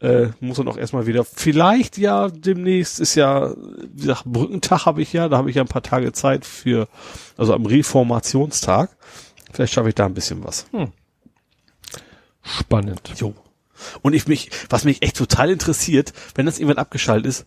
Äh, 0.00 0.28
muss 0.40 0.58
dann 0.58 0.68
auch 0.68 0.76
erstmal 0.76 1.06
wieder, 1.06 1.24
vielleicht 1.24 1.96
ja 1.98 2.28
demnächst 2.28 3.00
ist 3.00 3.14
ja, 3.14 3.54
wie 3.92 4.00
gesagt, 4.02 4.24
Brückentag 4.26 4.84
habe 4.86 5.00
ich 5.00 5.12
ja, 5.12 5.28
da 5.28 5.38
habe 5.38 5.48
ich 5.48 5.56
ja 5.56 5.62
ein 5.62 5.68
paar 5.68 5.82
Tage 5.82 6.12
Zeit 6.12 6.44
für, 6.44 6.88
also 7.36 7.54
am 7.54 7.64
Reformationstag. 7.64 8.90
Vielleicht 9.52 9.72
schaffe 9.72 9.88
ich 9.88 9.94
da 9.94 10.04
ein 10.04 10.14
bisschen 10.14 10.44
was. 10.44 10.66
Spannend. 12.42 13.00
Jo. 13.16 13.34
Und 14.02 14.12
ich 14.14 14.26
mich, 14.26 14.50
was 14.70 14.84
mich 14.84 15.02
echt 15.02 15.16
total 15.16 15.50
interessiert, 15.50 16.12
wenn 16.34 16.46
das 16.46 16.58
irgendwann 16.58 16.78
abgeschaltet 16.78 17.26
ist, 17.26 17.46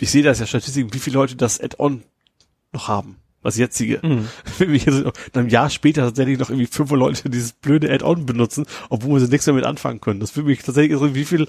ich 0.00 0.10
sehe 0.10 0.22
das 0.22 0.38
ja 0.40 0.46
Statistiken, 0.46 0.92
wie 0.94 0.98
viele 0.98 1.14
Leute 1.14 1.36
das 1.36 1.60
Add-on 1.60 2.02
noch 2.72 2.88
haben. 2.88 3.16
Das 3.42 3.56
jetzige. 3.56 4.00
Wenn 4.58 4.72
wir 4.72 5.12
dann 5.32 5.44
ein 5.46 5.48
Jahr 5.48 5.70
später 5.70 6.02
tatsächlich 6.02 6.38
noch 6.38 6.50
irgendwie 6.50 6.66
fünf 6.66 6.90
Leute 6.90 7.30
dieses 7.30 7.52
blöde 7.52 7.90
Add-on 7.90 8.26
benutzen, 8.26 8.66
obwohl 8.90 9.20
sie 9.20 9.28
nichts 9.28 9.44
damit 9.46 9.64
anfangen 9.64 10.00
können. 10.00 10.18
Das 10.20 10.34
würde 10.36 10.48
mich 10.48 10.58
tatsächlich 10.62 10.90
interessieren, 10.92 11.14
wie 11.14 11.24
viele 11.24 11.46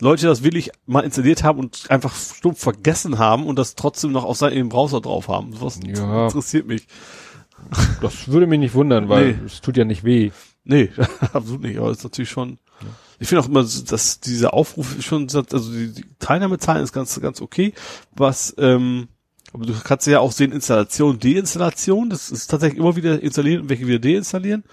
Leute 0.00 0.26
das 0.26 0.42
wirklich 0.42 0.70
mal 0.86 1.00
installiert 1.00 1.42
haben 1.42 1.58
und 1.58 1.90
einfach 1.90 2.14
stumpf 2.14 2.60
vergessen 2.60 3.18
haben 3.18 3.46
und 3.46 3.56
das 3.58 3.74
trotzdem 3.74 4.12
noch 4.12 4.24
auf 4.24 4.36
seinem 4.36 4.68
Browser 4.68 5.00
drauf 5.00 5.28
haben. 5.28 5.54
Was 5.60 5.80
Ja. 5.84 6.26
interessiert 6.26 6.66
mich. 6.66 6.86
Das 8.02 8.28
würde 8.28 8.46
mich 8.46 8.58
nicht 8.60 8.74
wundern, 8.74 9.08
weil 9.08 9.32
Nee. 9.32 9.38
es 9.46 9.60
tut 9.62 9.76
ja 9.76 9.84
nicht 9.84 10.04
weh. 10.04 10.30
Nee, 10.64 10.90
absolut 11.32 11.62
nicht. 11.62 11.78
Aber 11.78 11.90
es 11.90 11.98
ist 11.98 12.04
natürlich 12.04 12.30
schon. 12.30 12.58
Ich 13.18 13.28
finde 13.28 13.42
auch 13.42 13.48
immer, 13.48 13.62
dass 13.62 14.20
dieser 14.20 14.54
Aufruf 14.54 14.98
ist 14.98 15.04
schon, 15.04 15.28
also 15.34 15.72
die, 15.72 15.92
die 15.92 16.04
Teilnahmezahlen 16.18 16.82
ist 16.82 16.92
ganz, 16.92 17.20
ganz 17.20 17.40
okay. 17.40 17.72
Was, 18.12 18.54
ähm, 18.58 19.08
aber 19.52 19.66
du 19.66 19.74
kannst 19.84 20.06
ja 20.06 20.18
auch 20.18 20.32
sehen, 20.32 20.52
Installation, 20.52 21.20
Deinstallation. 21.20 22.10
Das 22.10 22.30
ist 22.30 22.48
tatsächlich 22.48 22.80
immer 22.80 22.96
wieder 22.96 23.22
installieren 23.22 23.62
und 23.62 23.68
welche 23.68 23.86
wieder 23.86 24.00
deinstallieren. 24.00 24.64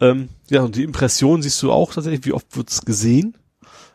Ähm, 0.00 0.28
ja, 0.50 0.62
und 0.62 0.76
die 0.76 0.82
Impression 0.82 1.42
siehst 1.42 1.62
du 1.62 1.70
auch 1.70 1.94
tatsächlich, 1.94 2.24
wie 2.26 2.32
oft 2.32 2.56
wird's 2.56 2.84
gesehen. 2.84 3.36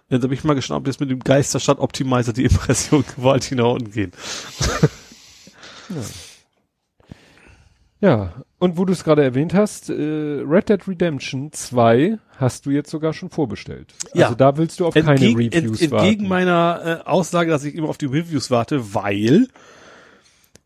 Ja, 0.09 0.17
da 0.17 0.27
bin 0.27 0.37
ich 0.37 0.43
mal 0.43 0.55
gespannt, 0.55 0.79
ob 0.81 0.87
jetzt 0.87 0.99
mit 0.99 1.09
dem 1.09 1.19
Geisterstadt 1.19 1.79
Optimizer 1.79 2.33
die 2.33 2.45
Impression 2.45 3.03
gewaltig 3.15 3.57
nach 3.57 3.71
unten 3.71 3.91
gehen. 3.91 4.11
Ja, 5.89 6.01
und 8.57 8.77
wo 8.77 8.85
du 8.85 8.93
es 8.93 9.03
gerade 9.03 9.23
erwähnt 9.23 9.53
hast, 9.53 9.89
äh, 9.89 9.93
Red 9.93 10.69
Dead 10.69 10.87
Redemption 10.87 11.51
2 11.51 12.17
hast 12.37 12.65
du 12.65 12.71
jetzt 12.71 12.89
sogar 12.89 13.13
schon 13.13 13.29
vorbestellt. 13.29 13.93
Ja. 14.13 14.25
Also 14.25 14.35
da 14.35 14.57
willst 14.57 14.79
du 14.79 14.87
auf 14.87 14.93
keine 14.95 15.11
Entgegen, 15.11 15.37
Reviews 15.37 15.81
ent, 15.81 15.93
entgegen 15.93 15.93
warten. 15.93 16.27
meiner 16.27 17.01
äh, 17.05 17.07
Aussage, 17.07 17.51
dass 17.51 17.63
ich 17.63 17.75
immer 17.75 17.89
auf 17.89 17.99
die 17.99 18.07
Reviews 18.07 18.49
warte, 18.49 18.95
weil 18.95 19.47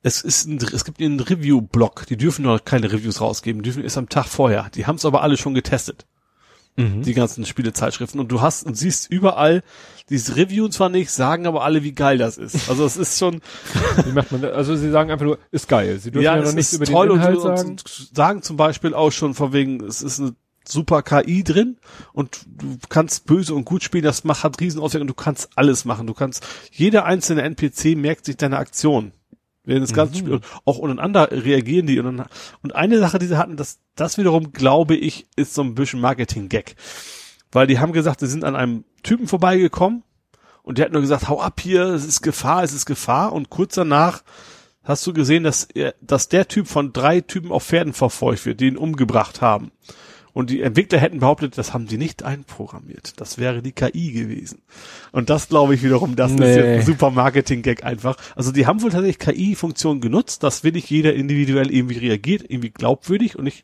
es 0.01 0.22
ist 0.22 0.48
ein, 0.48 0.58
es 0.58 0.85
gibt 0.85 1.01
einen 1.01 1.19
Review-Blog, 1.19 2.06
die 2.08 2.16
dürfen 2.16 2.46
noch 2.46 2.64
keine 2.64 2.92
Reviews 2.92 3.19
rausgeben, 3.19 3.64
dürfen 3.64 3.84
erst 3.84 3.98
am 3.98 4.08
Tag 4.08 4.28
vorher. 4.28 4.69
Die 4.74 4.85
haben 4.85 4.96
es 4.96 5.06
aber 5.06 5.22
alle 5.22 5.35
schon 5.35 5.53
getestet, 5.53 6.06
Mhm. 6.77 7.03
die 7.03 7.13
ganzen 7.13 7.45
Spielezeitschriften. 7.45 8.19
Und 8.19 8.31
du 8.31 8.41
hast 8.41 8.65
und 8.65 8.75
siehst 8.75 9.09
überall 9.09 9.63
dieses 10.09 10.35
Review 10.35 10.67
zwar 10.67 10.90
nicht, 10.90 11.09
sagen 11.09 11.47
aber 11.47 11.63
alle, 11.63 11.83
wie 11.83 11.93
geil 11.93 12.17
das 12.17 12.38
ist. 12.38 12.69
Also 12.69 12.85
es 12.85 12.97
ist 12.97 13.17
schon, 13.17 13.41
Wie 14.03 14.11
macht 14.11 14.31
man 14.31 14.41
das? 14.41 14.53
Also 14.53 14.75
sie 14.75 14.91
sagen 14.91 15.09
einfach 15.09 15.25
nur, 15.25 15.40
ist 15.51 15.67
geil. 15.67 15.99
Sie 15.99 16.11
dürfen 16.11 16.25
ja, 16.25 16.35
noch 16.35 16.43
es 16.43 16.53
nichts 16.53 16.74
über 16.74 16.85
toll 16.85 17.08
den 17.08 17.17
Inhalt 17.17 17.38
und, 17.38 17.43
sagen. 17.43 17.69
und 17.69 18.09
sagen 18.13 18.41
zum 18.41 18.58
Beispiel 18.58 18.93
auch 18.93 19.11
schon 19.11 19.33
von 19.33 19.53
wegen, 19.53 19.83
es 19.83 20.01
ist 20.01 20.19
eine 20.19 20.35
super 20.67 21.01
KI 21.01 21.43
drin 21.43 21.77
und 22.11 22.41
du 22.45 22.77
kannst 22.90 23.25
böse 23.25 23.53
und 23.53 23.65
gut 23.65 23.83
spielen, 23.83 24.03
das 24.03 24.24
macht, 24.24 24.43
hat 24.43 24.59
riesen 24.59 24.81
Auswirkungen, 24.81 25.08
du 25.08 25.13
kannst 25.13 25.49
alles 25.56 25.85
machen, 25.85 26.08
du 26.08 26.13
kannst, 26.13 26.45
jeder 26.72 27.06
einzelne 27.06 27.43
NPC 27.43 27.95
merkt 27.95 28.25
sich 28.25 28.38
deine 28.38 28.58
Aktion. 28.58 29.11
Während 29.65 29.83
das 29.83 29.94
ganze 29.94 30.17
Spiel, 30.17 30.33
und 30.33 30.46
auch 30.65 30.78
untereinander 30.78 31.30
reagieren 31.31 31.88
die 31.88 31.99
und, 31.99 32.24
und 32.62 32.76
eine 32.76 32.99
Sache, 32.99 33.19
die 33.19 33.26
sie 33.26 33.38
hatten, 33.38 33.58
das, 33.58 33.80
das 33.96 34.17
wiederum, 34.17 34.53
glaube 34.53 34.96
ich, 34.96 35.28
ist 35.35 35.53
so 35.53 35.64
ein 35.64 35.76
bisschen 35.76 36.01
Marketing-Gag. 36.01 36.76
Weil 37.51 37.67
die 37.67 37.80
haben 37.80 37.94
gesagt, 37.94 38.19
sie 38.19 38.28
sind 38.28 38.44
an 38.44 38.56
einem 38.56 38.83
Typen 39.01 39.28
vorbeigekommen 39.28 40.03
und 40.62 40.78
der 40.78 40.85
hat 40.85 40.92
nur 40.92 41.01
gesagt, 41.01 41.30
hau 41.30 41.42
ab 41.42 41.60
hier, 41.62 41.83
es 41.85 42.06
ist 42.06 42.22
Gefahr, 42.22 42.64
es 42.64 42.74
ist 42.74 42.85
Gefahr 42.85 43.33
und 43.33 43.49
kurz 43.49 43.76
danach 43.76 44.24
hast 44.83 45.06
du 45.08 45.14
gesehen, 45.14 45.44
dass 45.44 45.64
er, 45.64 45.96
dass 46.01 46.30
der 46.30 46.48
Typ 46.48 46.67
von 46.67 46.94
drei 46.94 47.22
Typen 47.22 47.51
auf 47.51 47.64
Pferden 47.64 47.94
verfolgt 47.94 48.46
wird, 48.46 48.60
die 48.60 48.67
ihn 48.67 48.78
umgebracht 48.78 49.42
haben. 49.42 49.72
Und 50.35 50.50
die 50.50 50.62
Entwickler 50.62 51.00
hätten 51.00 51.19
behauptet, 51.19 51.58
das 51.58 51.74
haben 51.74 51.88
sie 51.88 51.98
nicht 51.98 52.24
einprogrammiert. 52.24 53.22
Das 53.22 53.38
wäre 53.38 53.62
die 53.62 53.72
KI 53.72 54.12
gewesen. 54.12 54.62
Und 55.14 55.30
das 55.30 55.48
glaube 55.48 55.76
ich 55.76 55.82
wiederum, 55.82 56.18
das 56.18 56.32
ist 56.32 56.40
Nee. 56.40 56.56
jetzt 56.56 56.66
ein 56.82 56.85
super 56.85 57.10
Marketing-Gag 57.10 57.85
einfach. 57.85 58.18
Also 58.35 58.51
die 58.51 58.68
haben 58.68 58.82
wohl 58.82 58.92
tatsächlich 58.92 59.18
KI-Funktionen 59.19 60.01
genutzt, 60.01 60.44
dass 60.44 60.66
wirklich 60.66 60.90
jeder 60.90 61.14
individuell 61.14 61.72
irgendwie 61.74 62.00
reagiert, 62.00 62.44
irgendwie 62.50 62.69
glaubwürdig 62.69 63.38
und 63.38 63.46
nicht 63.46 63.64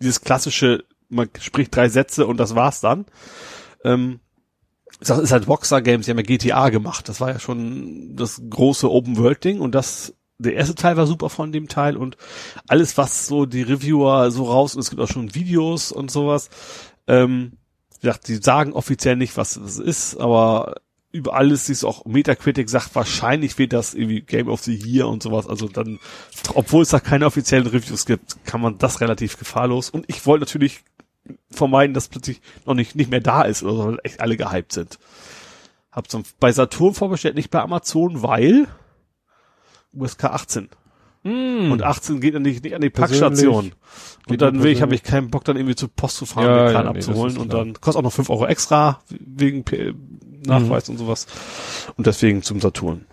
dieses 0.00 0.20
klassische, 0.20 0.84
man 1.08 1.28
spricht 1.40 1.74
drei 1.74 1.88
Sätze 1.88 2.24
und 2.28 2.36
das 2.36 2.54
war's 2.54 2.80
dann. 2.80 3.06
Ähm, 3.82 4.20
das 5.00 5.18
ist 5.18 5.32
halt 5.32 5.48
Rockstar 5.48 5.82
Games, 5.82 6.06
die 6.06 6.12
haben 6.12 6.18
ja 6.18 6.24
GTA 6.24 6.68
gemacht. 6.68 7.08
Das 7.08 7.20
war 7.20 7.30
ja 7.32 7.40
schon 7.40 8.14
das 8.14 8.40
große 8.48 8.88
Open 8.88 9.16
World 9.18 9.42
Ding 9.42 9.58
und 9.58 9.74
das 9.74 10.14
der 10.38 10.54
erste 10.54 10.74
Teil 10.74 10.96
war 10.96 11.06
super 11.06 11.30
von 11.30 11.52
dem 11.52 11.68
Teil 11.68 11.96
und 11.96 12.16
alles 12.68 12.98
was 12.98 13.26
so 13.26 13.46
die 13.46 13.62
Reviewer 13.62 14.30
so 14.30 14.44
raus 14.44 14.74
und 14.74 14.80
es 14.80 14.90
gibt 14.90 15.00
auch 15.00 15.08
schon 15.08 15.34
Videos 15.34 15.92
und 15.92 16.10
sowas. 16.10 16.50
Ähm, 17.06 17.52
wie 18.00 18.06
gesagt, 18.06 18.28
die 18.28 18.36
sagen 18.36 18.72
offiziell 18.72 19.16
nicht, 19.16 19.36
was 19.36 19.56
es 19.56 19.78
ist, 19.78 20.16
aber 20.16 20.76
über 21.12 21.34
alles 21.34 21.66
siehst 21.66 21.82
du 21.82 21.88
auch 21.88 22.04
Metacritic 22.04 22.68
sagt, 22.68 22.94
wahrscheinlich 22.94 23.58
wird 23.58 23.72
das 23.72 23.94
irgendwie 23.94 24.20
Game 24.20 24.48
of 24.48 24.62
the 24.62 24.74
Year 24.74 25.08
und 25.08 25.22
sowas. 25.22 25.46
Also 25.48 25.66
dann, 25.66 25.98
obwohl 26.54 26.82
es 26.82 26.90
da 26.90 27.00
keine 27.00 27.24
offiziellen 27.24 27.66
Reviews 27.66 28.04
gibt, 28.04 28.44
kann 28.44 28.60
man 28.60 28.76
das 28.76 29.00
relativ 29.00 29.38
gefahrlos. 29.38 29.88
Und 29.88 30.04
ich 30.08 30.26
wollte 30.26 30.44
natürlich 30.44 30.82
vermeiden, 31.50 31.94
dass 31.94 32.08
plötzlich 32.08 32.40
noch 32.66 32.74
nicht, 32.74 32.94
nicht 32.94 33.10
mehr 33.10 33.20
da 33.20 33.42
ist 33.42 33.62
oder 33.62 33.72
so, 33.72 33.86
weil 33.86 33.98
echt 34.04 34.20
alle 34.20 34.36
gehypt 34.36 34.72
sind. 34.72 34.98
Hab's 35.90 36.16
bei 36.38 36.52
Saturn 36.52 36.92
vorbestellt, 36.92 37.34
nicht 37.34 37.50
bei 37.50 37.62
Amazon, 37.62 38.22
weil 38.22 38.68
USK 39.96 40.24
18. 40.24 40.68
Mm. 41.22 41.72
Und 41.72 41.82
18 41.82 42.20
geht 42.20 42.34
dann 42.34 42.42
nicht, 42.42 42.62
nicht 42.62 42.74
an 42.74 42.80
die. 42.80 42.90
Packstation. 42.90 43.72
Und 44.28 44.40
dann 44.40 44.62
will 44.62 44.70
ich, 44.70 44.82
habe 44.82 44.94
ich 44.94 45.02
keinen 45.02 45.30
Bock, 45.30 45.44
dann 45.44 45.56
irgendwie 45.56 45.74
zur 45.74 45.88
Post 45.88 46.18
zu 46.18 46.26
fahren, 46.26 46.44
Ja, 46.46 46.64
den 46.64 46.72
Kran 46.72 46.86
ja, 46.86 46.92
nee, 46.92 46.98
abzuholen. 46.98 47.36
und 47.38 47.52
dann 47.52 47.74
kostet 47.74 47.98
auch 47.98 48.04
noch 48.04 48.12
5 48.12 48.30
Euro 48.30 48.46
extra 48.46 49.00
wegen 49.08 49.64
P 49.64 49.94
Nachweis 50.46 50.88
und 50.88 50.98
sowas. 50.98 51.26
Und 51.96 52.06
deswegen 52.06 52.42
zum 52.42 52.60
Saturn. 52.60 53.06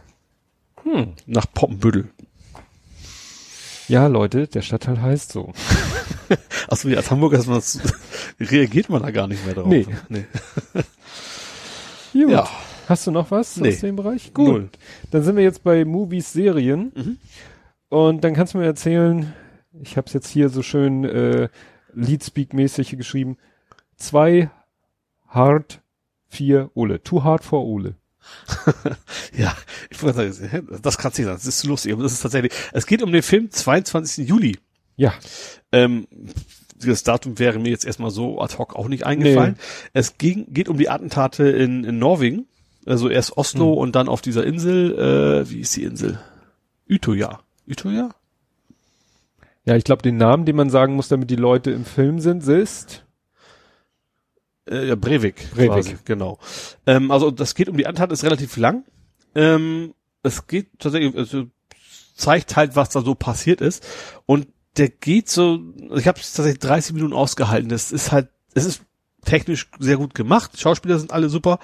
Hm. 0.83 1.13
Nach 1.25 1.45
Poppenbüttel. 1.51 2.09
Ja, 3.87 4.07
Leute, 4.07 4.47
der 4.47 4.61
Stadtteil 4.61 5.01
heißt 5.01 5.31
so. 5.31 5.51
Achso, 6.67 6.87
wie 6.89 6.95
als 6.95 7.11
Hamburger 7.11 7.37
ist 7.39 7.47
man 7.47 7.57
das, 7.57 7.79
reagiert 8.39 8.89
man 8.89 9.01
da 9.01 9.11
gar 9.11 9.27
nicht 9.27 9.45
mehr 9.45 9.55
drauf. 9.55 9.67
Nee. 9.67 9.87
nee. 10.09 10.25
Gut. 12.13 12.29
Ja. 12.29 12.47
Hast 12.87 13.07
du 13.07 13.11
noch 13.11 13.31
was 13.31 13.57
Nee. 13.57 13.69
aus 13.69 13.79
dem 13.79 13.95
Bereich? 13.95 14.33
Gut. 14.33 14.47
Null. 14.47 14.69
Dann 15.11 15.23
sind 15.23 15.35
wir 15.35 15.43
jetzt 15.43 15.63
bei 15.63 15.85
Movies, 15.85 16.33
Serien. 16.33 16.91
Mhm. 16.95 17.17
Und 17.89 18.23
dann 18.23 18.33
kannst 18.33 18.53
du 18.53 18.57
mir 18.57 18.65
erzählen, 18.65 19.33
ich 19.81 19.97
habe 19.97 20.07
es 20.07 20.13
jetzt 20.13 20.27
hier 20.29 20.49
so 20.49 20.61
schön 20.63 21.03
äh, 21.05 21.49
Leadspeak-mäßig 21.95 22.95
geschrieben, 22.97 23.37
zwei 23.97 24.49
hard, 25.27 25.81
vier 26.27 26.71
Ole. 26.73 27.01
Too 27.03 27.23
hard 27.23 27.43
for 27.43 27.63
Ole. 27.65 27.95
Ja, 29.35 29.55
ich 29.89 30.01
wollte 30.01 30.31
sagen, 30.31 30.67
das 30.81 30.97
kann 30.97 31.09
nicht 31.09 31.25
sein, 31.25 31.33
das 31.33 31.45
ist 31.45 31.59
zu 31.59 31.67
lustig, 31.67 31.91
aber 31.91 32.03
das 32.03 32.13
ist 32.13 32.21
tatsächlich, 32.21 32.53
es 32.71 32.85
geht 32.85 33.01
um 33.01 33.11
den 33.11 33.23
Film 33.23 33.49
22. 33.51 34.27
Juli. 34.27 34.57
Ja. 34.95 35.13
Ähm, 35.71 36.07
das 36.85 37.03
Datum 37.03 37.39
wäre 37.39 37.59
mir 37.59 37.69
jetzt 37.69 37.85
erstmal 37.85 38.11
so 38.11 38.39
ad 38.41 38.57
hoc 38.57 38.75
auch 38.75 38.87
nicht 38.87 39.05
eingefallen. 39.05 39.57
Es 39.93 40.17
ging, 40.17 40.45
geht 40.53 40.69
um 40.69 40.77
die 40.77 40.89
Attentate 40.89 41.45
in, 41.49 41.83
in 41.83 41.97
Norwegen. 41.99 42.45
Also 42.85 43.09
erst 43.09 43.37
Oslo 43.37 43.71
Hm. 43.73 43.77
und 43.77 43.95
dann 43.95 44.09
auf 44.09 44.21
dieser 44.21 44.45
Insel, 44.45 44.97
äh, 45.45 45.49
wie 45.49 45.59
ist 45.61 45.75
die 45.75 45.83
Insel? 45.83 46.19
Utøya. 46.89 47.39
Utøya? 47.67 48.09
Ja, 49.65 49.75
ich 49.77 49.83
glaube, 49.85 50.01
den 50.01 50.17
Namen, 50.17 50.45
den 50.45 50.55
man 50.57 50.69
sagen 50.69 50.95
muss, 50.95 51.07
damit 51.07 51.29
die 51.29 51.37
Leute 51.37 51.71
im 51.71 51.85
Film 51.85 52.19
sind, 52.19 52.45
ist 52.47 53.05
Äh, 54.69 54.87
ja, 54.87 54.95
Breivik. 54.95 55.51
Breivik. 55.51 55.71
Quasi, 55.71 55.97
genau. 56.05 56.39
Ähm, 56.85 57.11
also 57.11 57.31
das 57.31 57.53
geht 57.55 57.67
um 57.69 57.75
die 57.77 57.85
Attentate, 57.85 58.13
ist 58.13 58.23
relativ 58.23 58.55
lang. 58.57 58.85
Ähm, 59.35 59.93
es 60.21 60.47
geht 60.47 60.79
tatsächlich, 60.79 61.15
also 61.17 61.47
zeigt 62.15 62.55
halt, 62.55 62.75
was 62.77 62.89
da 62.89 63.01
so 63.01 63.13
passiert 63.15 63.59
ist. 63.59 63.85
Und 64.25 64.47
der 64.77 64.87
geht 64.89 65.27
so, 65.29 65.59
also 65.83 65.95
ich 65.97 66.07
habe 66.07 66.19
es 66.19 66.33
tatsächlich 66.33 66.59
30 66.59 66.93
Minuten 66.93 67.13
ausgehalten. 67.13 67.67
Das 67.69 67.91
ist 67.91 68.11
halt, 68.13 68.29
es 68.53 68.65
ist 68.65 68.83
technisch 69.25 69.69
sehr 69.79 69.97
gut 69.97 70.13
gemacht. 70.13 70.57
Schauspieler 70.59 70.97
sind 70.97 71.11
alle 71.11 71.27
super. 71.29 71.59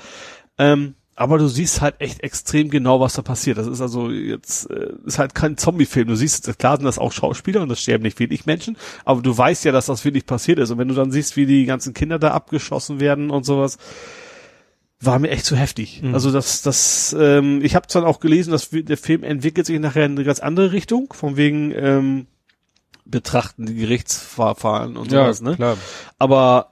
Ähm, 0.58 0.96
aber 1.20 1.38
du 1.38 1.50
siehst 1.50 1.82
halt 1.82 1.96
echt 2.00 2.24
extrem 2.24 2.70
genau, 2.70 3.02
was 3.02 3.16
da 3.16 3.22
passiert. 3.22 3.58
Das 3.58 3.68
ist 3.68 3.82
also 3.82 4.10
jetzt, 4.10 4.72
äh, 4.72 4.94
ist 5.06 5.20
halt 5.20 5.36
kein 5.36 5.58
Zombie-Film. 5.58 6.08
Du 6.08 6.16
siehst, 6.16 6.58
klar 6.58 6.78
sind 6.78 6.86
das 6.86 6.98
auch 6.98 7.12
Schauspieler 7.12 7.62
und 7.62 7.68
das 7.68 7.82
sterben 7.82 8.04
nicht 8.04 8.18
wenig 8.22 8.46
Menschen, 8.46 8.78
aber 9.04 9.22
du 9.22 9.38
weißt 9.38 9.66
ja, 9.66 9.74
dass 9.74 9.88
das 9.88 10.06
wirklich 10.06 10.26
passiert 10.26 10.60
ist. 10.60 10.72
Und 10.72 10.78
wenn 10.78 10.88
du 10.88 10.94
dann 10.94 11.12
siehst, 11.12 11.36
wie 11.36 11.46
die 11.46 11.66
ganzen 11.66 11.94
Kinder 11.94 12.20
da 12.20 12.32
abgeschossen 12.32 13.02
werden 13.02 13.32
und 13.32 13.46
sowas, 13.46 13.78
war 15.02 15.20
mir 15.20 15.30
echt 15.30 15.44
zu 15.44 15.58
heftig. 15.58 16.02
Mhm. 16.02 16.14
Also 16.14 16.32
das, 16.32 16.62
das, 16.62 17.14
ähm, 17.20 17.60
ich 17.64 17.76
habe 17.76 17.88
dann 17.92 18.06
auch 18.06 18.22
gelesen, 18.22 18.52
dass 18.52 18.70
der 18.70 18.98
Film 18.98 19.24
entwickelt 19.24 19.66
sich 19.66 19.78
nachher 19.78 20.06
in 20.06 20.14
eine 20.14 20.24
ganz 20.24 20.40
andere 20.40 20.72
Richtung, 20.72 21.12
von 21.12 21.36
wegen 21.36 21.74
ähm, 21.76 22.28
betrachten 23.04 23.66
die 23.66 23.76
Gerichtsverfahren 23.76 24.96
und 24.96 25.12
sowas, 25.12 25.42
ne? 25.42 25.58
klar. 25.58 25.76
Aber 26.18 26.72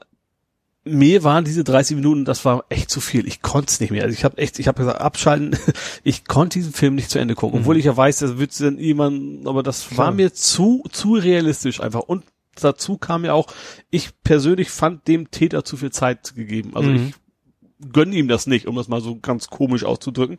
mir 0.88 1.24
waren 1.24 1.46
diese 1.46 1.64
30 1.64 1.96
Minuten, 1.96 2.26
das 2.26 2.44
war 2.46 2.66
echt 2.70 2.90
zu 2.90 3.02
viel. 3.02 3.28
Ich 3.28 3.42
konnte 3.42 3.70
es 3.72 3.80
nicht 3.80 3.92
mehr. 3.92 4.04
Also 4.04 4.14
ich 4.14 4.24
habe 4.24 4.38
echt, 4.38 4.60
ich 4.60 4.68
habe 4.68 4.80
gesagt, 4.80 5.02
abschalten. 5.02 5.56
Ich 6.04 6.26
konnte 6.26 6.60
diesen 6.60 6.74
Film 6.74 6.96
nicht 6.96 7.10
zu 7.10 7.20
Ende 7.20 7.36
gucken, 7.36 7.60
Mhm. 7.60 7.64
obwohl 7.64 7.78
ich 7.78 7.86
ja 7.86 7.96
weiß, 7.96 8.20
das 8.20 8.38
wird 8.38 8.60
dann 8.62 8.78
jemand, 8.80 9.46
aber 9.48 9.64
das 9.64 9.88
Klar. 9.88 9.98
war 10.08 10.12
mir 10.14 10.34
zu 10.34 10.84
zu 10.92 11.14
realistisch 11.16 11.80
einfach. 11.82 12.02
Und 12.02 12.24
dazu 12.60 12.98
kam 12.98 13.26
ja 13.26 13.34
auch, 13.34 13.48
ich 13.90 14.10
persönlich 14.24 14.70
fand 14.70 15.08
dem 15.08 15.30
Täter 15.32 15.64
zu 15.64 15.78
viel 15.78 15.92
Zeit 15.92 16.34
gegeben. 16.36 16.72
Also 16.76 16.90
Mhm. 16.90 16.96
ich 17.80 17.92
gönn 17.94 18.12
ihm 18.14 18.28
das 18.28 18.48
nicht, 18.48 18.66
um 18.68 18.76
das 18.76 18.88
mal 18.88 19.02
so 19.02 19.20
ganz 19.20 19.48
komisch 19.48 19.84
auszudrücken. 19.84 20.38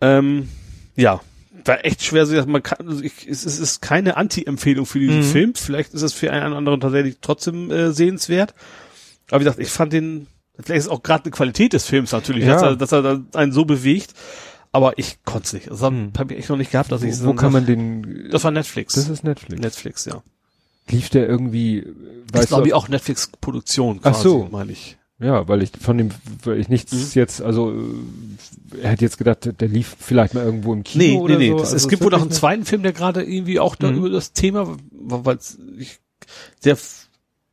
Ähm, 0.00 0.48
ja, 0.96 1.20
war 1.64 1.84
echt 1.84 2.02
schwer, 2.02 2.26
man 2.46 2.62
kann, 2.62 2.88
also 2.88 3.02
ich, 3.02 3.26
es, 3.28 3.44
ist 3.44 3.80
keine 3.82 4.16
Anti-Empfehlung 4.16 4.84
für 4.84 4.98
diesen 4.98 5.18
Mhm. 5.18 5.22
Film. 5.24 5.54
Vielleicht 5.54 5.94
ist 5.94 6.02
es 6.02 6.12
für 6.12 6.30
einen 6.32 6.54
anderen 6.54 6.80
tatsächlich 6.80 7.18
trotzdem 7.20 7.70
äh, 7.70 7.92
sehenswert. 7.92 8.54
Aber 9.30 9.40
wie 9.40 9.44
gesagt, 9.44 9.58
ich 9.60 9.68
fand 9.70 9.92
den, 9.92 10.26
vielleicht 10.58 10.80
ist 10.86 10.88
auch 10.88 11.02
gerade 11.02 11.24
eine 11.24 11.30
Qualität 11.30 11.72
des 11.72 11.84
Films 11.86 12.12
natürlich, 12.12 12.44
Ja. 12.44 12.52
dass, 12.54 12.62
er, 12.62 12.76
dass 12.76 12.92
er 12.92 13.22
einen 13.34 13.52
so 13.52 13.64
bewegt. 13.64 14.14
Aber 14.74 14.98
ich 14.98 15.22
konnte 15.24 15.46
es 15.46 15.52
nicht. 15.52 15.70
Das 15.70 15.82
habe 15.82 15.96
Mhm. 15.96 16.12
hab 16.16 16.30
ich 16.30 16.38
echt 16.38 16.48
noch 16.48 16.56
nicht 16.56 16.70
gehabt, 16.70 16.90
dass 16.90 17.02
ich 17.02 17.20
Wo, 17.22 17.26
wo 17.28 17.34
kann 17.34 17.52
man 17.52 17.66
den, 17.66 18.28
Das 18.30 18.42
war 18.44 18.50
Netflix. 18.50 18.94
das 18.94 19.08
ist 19.08 19.22
Netflix. 19.22 19.60
Netflix, 19.60 20.04
ja. 20.06 20.22
Lief 20.88 21.10
der 21.10 21.28
irgendwie, 21.28 21.78
äh, 21.80 21.94
Das 22.32 22.40
weißt 22.42 22.48
glaube 22.48 22.68
ich 22.68 22.74
auch 22.74 22.88
Netflix-Produktion 22.88 23.98
Ach 24.02 24.12
quasi, 24.12 24.22
so. 24.22 24.48
meine 24.50 24.72
ich. 24.72 24.96
ja, 25.20 25.46
weil 25.46 25.62
ich 25.62 25.72
von 25.78 25.98
dem, 25.98 26.08
weil 26.44 26.58
ich 26.58 26.68
nichts 26.70 26.92
Mhm. 26.92 27.10
jetzt, 27.14 27.42
also, 27.42 27.70
äh, 27.70 28.80
er 28.82 28.90
hätte 28.90 29.04
jetzt 29.04 29.18
gedacht, 29.18 29.60
der- 29.60 29.68
lief 29.68 29.94
vielleicht 30.00 30.32
mal 30.34 30.42
irgendwo 30.44 30.72
im 30.72 30.82
Kino 30.84 31.04
Nee, 31.04 31.16
oder 31.18 31.36
nee, 31.38 31.44
nee. 31.44 31.50
so. 31.50 31.58
Das, 31.58 31.72
Also 31.74 31.76
es 31.76 31.88
gibt 31.88 32.02
wohl 32.02 32.10
noch 32.10 32.22
einen 32.22 32.30
zweiten 32.32 32.64
Film, 32.64 32.82
der 32.82 32.92
gerade 32.94 33.22
irgendwie 33.22 33.60
auch 33.60 33.76
da 33.76 33.90
Mhm. 33.90 33.98
über 33.98 34.08
das 34.10 34.32
Thema, 34.32 34.74
weil 34.90 35.38
ich, 35.78 35.98
der, 36.64 36.78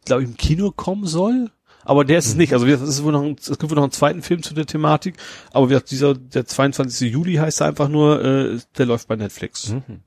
glaube 0.05 0.23
ich, 0.23 0.29
im 0.29 0.37
Kino 0.37 0.71
kommen 0.71 1.05
soll. 1.05 1.51
Aber 1.89 2.05
der 2.05 2.19
ist 2.19 2.27
es 2.27 2.33
Mhm. 2.33 2.39
nicht. 2.41 2.53
Also 2.53 2.67
es 2.67 2.81
ist 2.81 3.03
wohl 3.03 3.11
noch 3.11 3.23
ein, 3.23 3.35
es 3.39 3.47
gibt 3.57 3.69
wohl 3.69 3.75
noch 3.75 3.83
einen 3.83 3.91
zweiten 3.91 4.22
Film 4.22 4.43
zu 4.43 4.53
der 4.53 4.65
Thematik. 4.65 5.15
Aber 5.51 5.65
wie 5.67 5.73
gesagt, 5.73 5.89
dieser, 5.91 6.13
der 6.13 6.45
22. 6.45 7.11
Juli 7.11 7.35
heißt 7.35 7.61
er 7.61 7.67
einfach 7.67 7.89
nur, 7.89 8.23
äh, 8.23 8.59
der 8.77 8.85
läuft 8.85 9.07
bei 9.07 9.15
Netflix. 9.15 9.69
Mhm. 9.69 10.01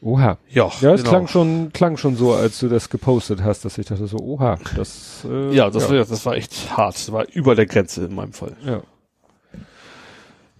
Oha. 0.00 0.38
Ja, 0.48 0.70
Ja, 0.80 0.94
es 0.94 1.02
genau. 1.02 1.10
klang 1.10 1.28
schon, 1.28 1.72
klang 1.72 1.96
schon 1.96 2.16
so, 2.16 2.32
als 2.32 2.58
du 2.58 2.68
das 2.68 2.90
gepostet 2.90 3.42
hast, 3.44 3.64
dass 3.64 3.78
ich 3.78 3.86
dachte 3.86 4.06
so, 4.08 4.16
oha, 4.18 4.58
das, 4.74 5.24
äh, 5.30 5.54
Ja, 5.54 5.70
das, 5.70 5.88
War, 5.88 5.96
das 5.98 6.26
war 6.26 6.34
echt 6.34 6.76
hart. 6.76 6.94
Das 6.94 7.12
war 7.12 7.26
über 7.32 7.54
der 7.54 7.66
Grenze 7.66 8.06
in 8.06 8.14
meinem 8.14 8.32
Fall. 8.32 8.56
Ja. 8.66 8.82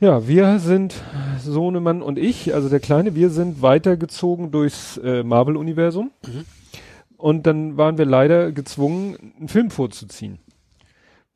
Ja, 0.01 0.27
wir 0.29 0.59
sind, 0.59 0.95
Sohnemann 1.45 2.03
und 2.03 2.19
ich, 2.19 2.55
also 2.55 2.69
der 2.69 2.81
Kleine, 2.81 3.15
wir 3.15 3.31
sind 3.31 3.63
weitergezogen 3.63 4.51
durchs 4.51 4.97
äh, 4.99 5.23
Marvel-Universum. 5.23 6.11
Mhm. 6.27 6.45
Und 7.23 7.47
dann 7.47 7.77
waren 7.77 7.99
wir 7.99 8.05
leider 8.05 8.51
gezwungen, 8.51 9.35
einen 9.39 9.47
Film 9.47 9.71
vorzuziehen. 9.71 10.41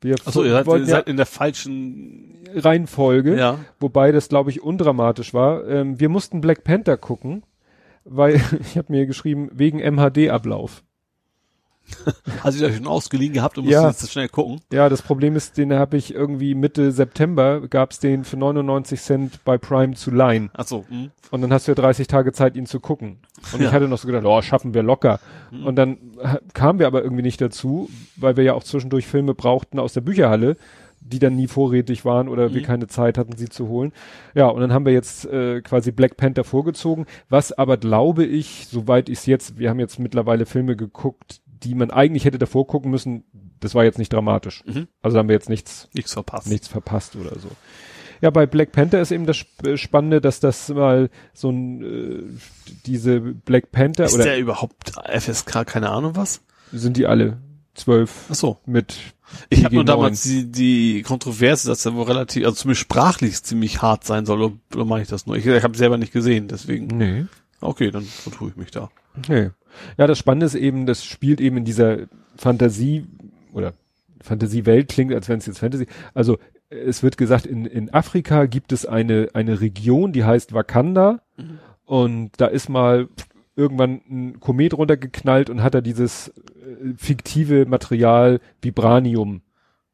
Wir 0.01 0.15
Achso, 0.25 0.43
ihr 0.43 0.51
seid, 0.51 0.67
ihr 0.67 0.85
seid 0.85 1.07
in 1.07 1.15
der 1.15 1.25
falschen, 1.25 2.43
ja 2.43 2.61
Reihenfolge, 2.61 3.37
ja. 3.37 3.59
wobei 3.79 4.11
das, 4.11 4.27
glaube 4.27 4.49
ich, 4.49 4.61
undramatisch 4.61 5.33
war. 5.33 5.65
Ähm, 5.65 5.97
wir 5.97 6.09
mussten 6.09 6.41
Black 6.41 6.65
Panther 6.65 6.97
gucken, 6.97 7.43
weil, 8.03 8.35
ich 8.59 8.77
habe 8.77 8.91
mir 8.91 9.05
geschrieben, 9.05 9.49
wegen 9.53 9.79
MHD-Ablauf. 9.79 10.83
Hast 12.43 12.59
du 12.59 12.65
euch 12.65 12.75
schon 12.77 12.87
ausgeliehen 12.87 13.33
gehabt 13.33 13.57
und 13.57 13.65
musst 13.65 13.73
Ja. 13.73 13.87
jetzt 13.87 14.11
schnell 14.11 14.27
gucken? 14.29 14.61
Ja, 14.71 14.89
das 14.89 15.01
Problem 15.01 15.35
ist, 15.35 15.57
den 15.57 15.73
habe 15.73 15.97
ich 15.97 16.13
irgendwie 16.13 16.53
Mitte 16.55 16.91
September, 16.91 17.61
gab's 17.67 17.99
den 17.99 18.23
für 18.23 18.37
99 18.37 19.01
Cent 19.01 19.43
bei 19.45 19.57
Prime 19.57 19.93
zu 19.95 20.11
leihen. 20.11 20.49
Achso, 20.53 20.85
hm. 20.89 21.11
Und 21.31 21.41
dann 21.41 21.51
hast 21.51 21.67
du 21.67 21.71
ja 21.71 21.75
30 21.75 22.07
Tage 22.07 22.31
Zeit, 22.31 22.55
ihn 22.55 22.65
zu 22.65 22.79
gucken. 22.79 23.17
Und 23.53 23.61
Ja. 23.61 23.67
ich 23.67 23.73
hatte 23.73 23.87
noch 23.87 23.97
so 23.97 24.07
gedacht, 24.07 24.23
oh, 24.25 24.41
schaffen 24.41 24.73
wir 24.73 24.83
locker. 24.83 25.19
Mhm. 25.51 25.65
Und 25.65 25.75
dann 25.75 25.97
kamen 26.53 26.79
wir 26.79 26.87
aber 26.87 27.03
irgendwie 27.03 27.23
nicht 27.23 27.41
dazu, 27.41 27.89
weil 28.15 28.37
wir 28.37 28.43
ja 28.45 28.53
auch 28.53 28.63
zwischendurch 28.63 29.07
Filme 29.07 29.33
brauchten 29.33 29.77
aus 29.79 29.91
der 29.93 30.01
Bücherhalle, 30.01 30.55
die 31.01 31.19
dann 31.19 31.35
nie 31.35 31.47
vorrätig 31.47 32.03
waren 32.05 32.27
oder 32.27 32.53
wir 32.53 32.61
Mhm. 32.61 32.65
keine 32.65 32.87
Zeit 32.87 33.17
hatten, 33.17 33.35
sie 33.37 33.49
zu 33.49 33.67
holen. 33.67 33.91
Ja, 34.35 34.47
und 34.47 34.61
dann 34.61 34.73
haben 34.73 34.85
wir 34.85 34.93
jetzt 34.93 35.25
äh, 35.25 35.61
quasi 35.61 35.91
Black 35.91 36.17
Panther 36.17 36.43
vorgezogen, 36.43 37.05
was 37.29 37.51
aber 37.51 37.77
glaube 37.77 38.23
ich, 38.25 38.67
soweit 38.69 39.07
ich 39.09 39.19
es 39.19 39.25
jetzt, 39.25 39.57
wir 39.59 39.69
haben 39.69 39.79
jetzt 39.79 39.99
mittlerweile 39.99 40.45
Filme 40.45 40.75
geguckt, 40.77 41.41
die 41.63 41.75
man 41.75 41.91
eigentlich 41.91 42.25
hätte 42.25 42.37
davor 42.37 42.67
gucken 42.67 42.91
müssen, 42.91 43.23
das 43.59 43.75
war 43.75 43.83
jetzt 43.83 43.97
nicht 43.99 44.13
dramatisch. 44.13 44.63
Mhm. 44.65 44.87
Also 45.01 45.15
da 45.15 45.19
haben 45.19 45.29
wir 45.29 45.35
jetzt 45.35 45.49
nichts 45.49 45.89
nichts 45.93 46.13
verpasst. 46.13 46.47
nichts 46.47 46.67
verpasst 46.67 47.15
oder 47.15 47.37
so. 47.39 47.49
Ja, 48.21 48.31
bei 48.31 48.47
Black 48.47 48.71
Panther 48.71 48.99
ist 48.99 49.11
eben 49.11 49.25
das 49.27 49.45
äh, 49.63 49.77
Spannende, 49.77 50.21
dass 50.21 50.39
das 50.39 50.69
mal 50.69 51.09
so 51.33 51.49
ein 51.51 51.83
äh, 51.83 52.23
diese 52.85 53.19
Black 53.19 53.71
Panther 53.71 54.05
Ist 54.05 54.15
oder 54.15 54.23
der 54.23 54.39
überhaupt 54.39 54.93
FSK, 55.07 55.65
keine 55.67 55.89
Ahnung 55.89 56.15
was? 56.15 56.41
sind 56.71 56.97
die 56.97 57.05
alle 57.05 57.37
zwölf 57.75 58.25
Ach 58.29 58.35
so. 58.35 58.57
mit 58.65 58.97
Ich 59.49 59.63
habe 59.63 59.75
nur 59.75 59.83
PG-9. 59.83 59.87
damals 59.87 60.23
die, 60.23 60.51
die 60.51 61.01
Kontroverse, 61.03 61.67
dass 61.67 61.85
er 61.85 61.93
wohl 61.95 62.03
relativ, 62.05 62.43
also 62.43 62.55
zumindest 62.55 62.81
sprachlich 62.81 63.41
ziemlich 63.43 63.81
hart 63.81 64.03
sein 64.03 64.25
soll, 64.25 64.41
oder, 64.41 64.55
oder 64.75 64.85
mache 64.85 65.01
ich 65.03 65.07
das 65.07 65.27
nur? 65.27 65.37
Ich, 65.37 65.45
ich 65.45 65.63
habe 65.63 65.77
selber 65.77 65.97
nicht 65.97 66.11
gesehen, 66.11 66.47
deswegen. 66.47 66.87
Nee. 66.87 67.25
Okay, 67.61 67.91
dann 67.91 68.03
vertue 68.03 68.49
ich 68.49 68.55
mich 68.55 68.71
da. 68.71 68.89
Nee. 69.27 69.49
Ja, 69.97 70.07
das 70.07 70.17
Spannende 70.17 70.45
ist 70.45 70.55
eben, 70.55 70.85
das 70.85 71.03
spielt 71.03 71.41
eben 71.41 71.57
in 71.57 71.65
dieser 71.65 71.99
Fantasie 72.35 73.05
oder 73.53 73.73
Fantasiewelt 74.21 74.89
klingt, 74.89 75.13
als 75.13 75.29
wenn 75.29 75.39
es 75.39 75.45
jetzt 75.45 75.59
Fantasy. 75.59 75.87
Also 76.13 76.37
es 76.69 77.01
wird 77.03 77.17
gesagt, 77.17 77.45
in, 77.45 77.65
in 77.65 77.93
Afrika 77.93 78.45
gibt 78.45 78.71
es 78.71 78.85
eine, 78.85 79.29
eine 79.33 79.61
Region, 79.61 80.11
die 80.11 80.23
heißt 80.23 80.53
Wakanda 80.53 81.21
und 81.85 82.31
da 82.37 82.47
ist 82.47 82.69
mal 82.69 83.07
irgendwann 83.55 84.01
ein 84.09 84.39
Komet 84.39 84.73
runtergeknallt 84.75 85.49
und 85.49 85.63
hat 85.63 85.73
da 85.73 85.81
dieses, 85.81 86.27
äh, 86.29 86.33
fiktive 86.97 87.65
Material 87.65 88.39
Vibranium 88.61 89.41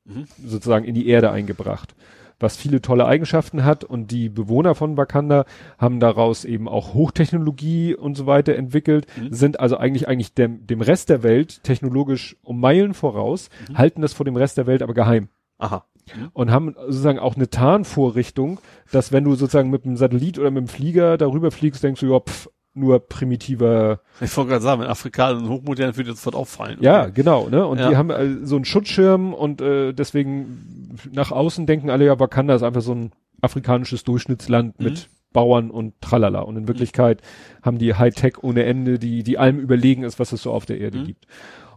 Mhm. 0.06 0.26
sozusagen 0.46 0.83
in 0.83 0.96
die 0.96 1.08
Erde 1.08 1.31
eingebracht. 1.31 1.96
Was 2.43 2.58
viele 2.58 2.81
tolle 2.81 3.06
Eigenschaften 3.06 3.63
hat 3.63 3.85
und 3.85 4.11
die 4.11 4.27
Bewohner 4.27 4.76
von 4.76 4.97
Wakanda 4.97 5.45
haben 5.77 5.99
daraus 6.01 6.43
eben 6.43 6.67
auch 6.67 6.93
Hochtechnologie 6.93 7.95
und 7.95 8.15
so 8.15 8.26
weiter 8.26 8.56
entwickelt, 8.56 9.08
Mhm. 9.17 9.33
sind 9.33 9.59
also 9.61 9.77
eigentlich 9.77 10.08
eigentlich 10.09 10.33
dem, 10.33 10.67
dem 10.67 10.81
Rest 10.81 11.09
der 11.09 11.24
Welt 11.24 11.63
technologisch 11.63 12.35
um 12.43 12.59
Meilen 12.59 12.93
voraus, 12.93 13.49
Mhm. 13.69 13.77
halten 13.77 14.01
das 14.01 14.11
vor 14.13 14.26
dem 14.26 14.35
Rest 14.35 14.58
der 14.58 14.67
Welt 14.67 14.81
aber 14.81 14.93
geheim 14.93 15.29
Aha. 15.58 15.85
und 16.33 16.51
haben 16.51 16.76
sozusagen 16.88 17.17
auch 17.19 17.35
eine 17.38 17.49
Tarnvorrichtung, 17.49 18.59
dass 18.92 19.11
wenn 19.13 19.24
du 19.24 19.35
sozusagen 19.35 19.69
mit 19.69 19.85
einem 19.85 19.95
Satellit 19.95 20.38
oder 20.38 20.51
mit 20.51 20.65
dem 20.65 20.67
Flieger 20.67 21.17
darüber 21.17 21.49
fliegst, 21.49 21.81
denkst 21.83 22.01
du, 22.01 22.11
ja, 22.11 22.19
pff, 22.19 22.49
nur 22.75 22.99
primitiver, 23.07 23.99
Ich 24.22 24.35
wollte 24.35 24.49
gerade 24.51 24.63
sagen, 24.63 24.81
wenn 24.81 24.88
Afrikaner 24.89 25.38
und 25.39 25.49
hochmodern 25.49 25.95
würde 25.95 26.09
das 26.11 26.19
sofort 26.19 26.35
auffallen. 26.35 26.77
ja, 26.81 27.07
genau, 27.07 27.49
ne? 27.49 27.65
Und 27.67 27.79
Ja. 27.79 27.89
die 27.89 27.97
haben 27.97 28.09
äh, 28.09 28.45
so 28.45 28.56
einen 28.56 28.65
Schutzschirm 28.65 29.33
und 29.33 29.61
äh, 29.61 29.93
deswegen 29.93 30.97
nach 31.11 31.31
außen 31.31 31.65
denken 31.65 31.89
alle, 31.89 32.06
ja, 32.06 32.19
Wakanda 32.19 32.56
ist 32.56 32.63
einfach 32.63 32.81
so 32.81 32.93
ein 32.95 33.11
afrikanisches 33.41 34.03
Durchschnittsland 34.03 34.79
Mhm. 34.79 34.85
mit 34.85 35.09
Bauern 35.33 35.72
und 35.72 35.99
tralala. 36.01 36.41
Und 36.41 36.57
in 36.57 36.67
Wirklichkeit 36.67 37.22
haben 37.63 37.77
die 37.79 37.95
Hightech 37.95 38.43
ohne 38.43 38.63
Ende, 38.65 38.99
die, 38.99 39.23
die 39.23 39.38
allem 39.38 39.59
überlegen 39.59 40.03
ist, 40.03 40.19
was 40.19 40.31
es 40.31 40.43
so 40.43 40.51
auf 40.51 40.65
der 40.65 40.79
Erde 40.79 40.99
Mhm. 40.99 41.06
gibt. 41.06 41.25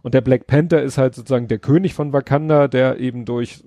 Und 0.03 0.13
der 0.13 0.21
Black 0.21 0.45
Panther 0.47 0.81
ist 0.83 0.97
halt 0.97 1.15
sozusagen 1.15 1.47
der 1.47 1.57
König 1.59 1.93
von 1.95 2.13
Wakanda, 2.13 2.67
der 2.67 2.99
eben 2.99 3.25
durch 3.25 3.63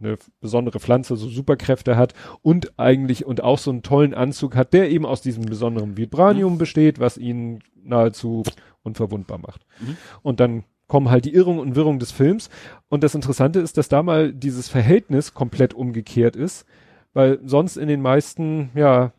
eine 0.00 0.18
besondere 0.40 0.80
Pflanze 0.80 1.16
so 1.16 1.28
Superkräfte 1.28 1.96
hat 1.96 2.14
und 2.42 2.78
eigentlich 2.78 3.24
und 3.26 3.42
auch 3.42 3.58
so 3.58 3.70
einen 3.70 3.82
tollen 3.82 4.14
Anzug 4.14 4.56
hat, 4.56 4.72
der 4.72 4.90
eben 4.90 5.06
aus 5.06 5.22
diesem 5.22 5.44
besonderen 5.44 5.96
Vibranium 5.96 6.58
besteht, 6.58 6.98
was 7.00 7.16
ihn 7.18 7.60
nahezu 7.82 8.42
unverwundbar 8.82 9.38
macht. 9.38 9.66
Mhm. 9.80 9.96
Und 10.22 10.40
dann 10.40 10.64
kommen 10.86 11.10
halt 11.10 11.24
die 11.24 11.34
Irrung 11.34 11.58
und 11.58 11.76
Wirrung 11.76 11.98
des 11.98 12.12
Films. 12.12 12.50
Und 12.88 13.02
das 13.02 13.14
Interessante 13.14 13.60
ist, 13.60 13.78
dass 13.78 13.88
da 13.88 14.02
mal 14.02 14.32
dieses 14.32 14.68
Verhältnis 14.68 15.32
komplett 15.34 15.74
umgekehrt 15.74 16.36
ist, 16.36 16.66
weil 17.14 17.40
sonst 17.44 17.76
in 17.76 17.88
den 17.88 18.02
meisten, 18.02 18.70
ja, 18.74 19.12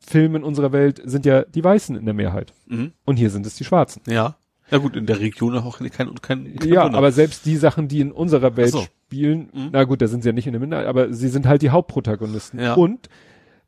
Filmen 0.00 0.44
unserer 0.44 0.72
Welt 0.72 1.00
sind 1.02 1.24
ja 1.24 1.44
die 1.44 1.64
Weißen 1.64 1.96
in 1.96 2.04
der 2.04 2.12
Mehrheit. 2.14 2.52
Mhm. 2.66 2.92
Und 3.06 3.16
hier 3.16 3.30
sind 3.30 3.46
es 3.46 3.54
die 3.56 3.64
Schwarzen. 3.64 4.02
Ja. 4.06 4.36
Ja 4.70 4.78
gut, 4.78 4.96
in 4.96 5.06
der 5.06 5.20
Region 5.20 5.56
auch 5.58 5.78
kein, 5.78 5.90
kein, 5.90 6.14
kein 6.20 6.58
Ja, 6.62 6.84
Wunder. 6.84 6.98
aber 6.98 7.12
selbst 7.12 7.44
die 7.46 7.56
Sachen, 7.56 7.86
die 7.88 8.00
in 8.00 8.12
unserer 8.12 8.56
Welt 8.56 8.70
so. 8.70 8.86
Spielen, 9.14 9.48
Mhm. 9.52 9.68
na 9.72 9.84
gut, 9.84 10.02
da 10.02 10.08
sind 10.08 10.22
sie 10.22 10.28
ja 10.28 10.32
nicht 10.32 10.46
in 10.46 10.52
der 10.52 10.60
Minderheit, 10.60 10.86
aber 10.86 11.12
sie 11.12 11.28
sind 11.28 11.46
halt 11.46 11.62
die 11.62 11.70
Hauptprotagonisten. 11.70 12.58
Ja. 12.60 12.74
Und 12.74 13.08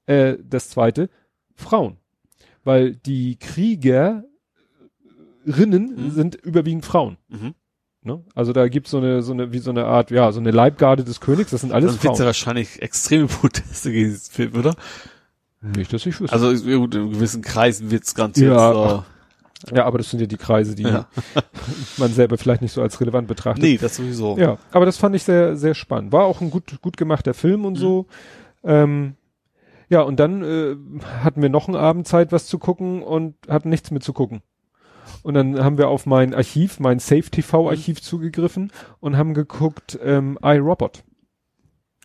äh, 0.06 0.36
das 0.48 0.68
zweite, 0.70 1.08
Frauen. 1.54 1.96
Weil 2.64 2.96
die 2.96 3.36
Kriegerinnen 3.36 4.24
Mhm. 5.46 6.10
sind 6.10 6.34
überwiegend 6.36 6.84
Frauen. 6.84 7.16
Mhm. 7.28 7.54
Ne? 8.02 8.22
Also 8.34 8.52
da 8.52 8.68
gibt's 8.68 8.90
so 8.90 8.98
eine, 8.98 9.22
so 9.22 9.32
eine, 9.32 9.52
wie 9.52 9.58
so 9.58 9.70
eine 9.70 9.84
Art, 9.86 10.10
ja, 10.10 10.30
so 10.32 10.38
eine 10.40 10.50
Leibgarde 10.52 11.02
des 11.04 11.20
Königs, 11.20 11.50
das 11.50 11.62
sind 11.62 11.72
alles 11.72 11.92
Dann 11.92 12.00
gibt's 12.00 12.04
ja 12.04 12.14
Frauen. 12.24 12.26
wahrscheinlich 12.26 12.82
extreme 12.82 13.26
Proteste 13.26 13.90
gegen 13.90 14.10
diesen 14.10 14.30
Film, 14.32 14.54
oder? 14.56 14.74
Nicht, 15.60 15.92
dass 15.92 16.06
ich 16.06 16.20
wüsste. 16.20 16.32
Also 16.32 16.52
ja, 16.52 16.76
in 16.84 16.90
gewissen 16.90 17.42
Kreisen 17.42 17.90
wird's 17.90 18.14
garantiert 18.14 18.52
Ja, 18.52 18.72
so. 18.72 19.04
Ja, 19.74 19.84
aber 19.84 19.98
das 19.98 20.10
sind 20.10 20.20
ja 20.20 20.26
die 20.26 20.36
Kreise, 20.36 20.74
die 20.74 20.84
Ja. 20.84 21.08
man 21.96 22.12
selber 22.12 22.38
vielleicht 22.38 22.62
nicht 22.62 22.72
so 22.72 22.82
als 22.82 23.00
relevant 23.00 23.28
betrachtet. 23.28 23.62
Nee, 23.62 23.78
das 23.78 23.96
sowieso. 23.96 24.36
Ja, 24.38 24.58
aber 24.72 24.86
das 24.86 24.96
fand 24.96 25.16
ich 25.16 25.24
sehr, 25.24 25.56
sehr 25.56 25.74
spannend. 25.74 26.12
War 26.12 26.24
auch 26.24 26.40
ein 26.40 26.50
gut, 26.50 26.80
gut 26.82 26.96
gemachter 26.96 27.34
Film 27.34 27.64
und 27.64 27.76
so. 27.76 28.06
Ähm, 28.64 29.14
ja, 29.88 30.02
und 30.02 30.18
dann 30.18 30.42
äh, 30.42 30.76
hatten 31.22 31.42
wir 31.42 31.48
noch 31.48 31.68
einen 31.68 31.76
Abend 31.76 32.06
Zeit, 32.08 32.32
was 32.32 32.46
zu 32.46 32.58
gucken 32.58 33.02
und 33.02 33.34
hatten 33.48 33.68
nichts 33.68 33.90
mehr 33.90 34.00
zu 34.00 34.12
gucken. 34.12 34.42
Und 35.22 35.34
dann 35.34 35.62
haben 35.62 35.78
wir 35.78 35.88
auf 35.88 36.06
mein 36.06 36.34
Archiv, 36.34 36.80
mein 36.80 36.98
Safe 36.98 37.22
TV 37.30 37.68
Archiv 37.68 38.02
zugegriffen 38.02 38.72
und 39.00 39.16
haben 39.16 39.34
geguckt 39.34 39.98
ähm, 40.02 40.38
iRobot 40.42 41.04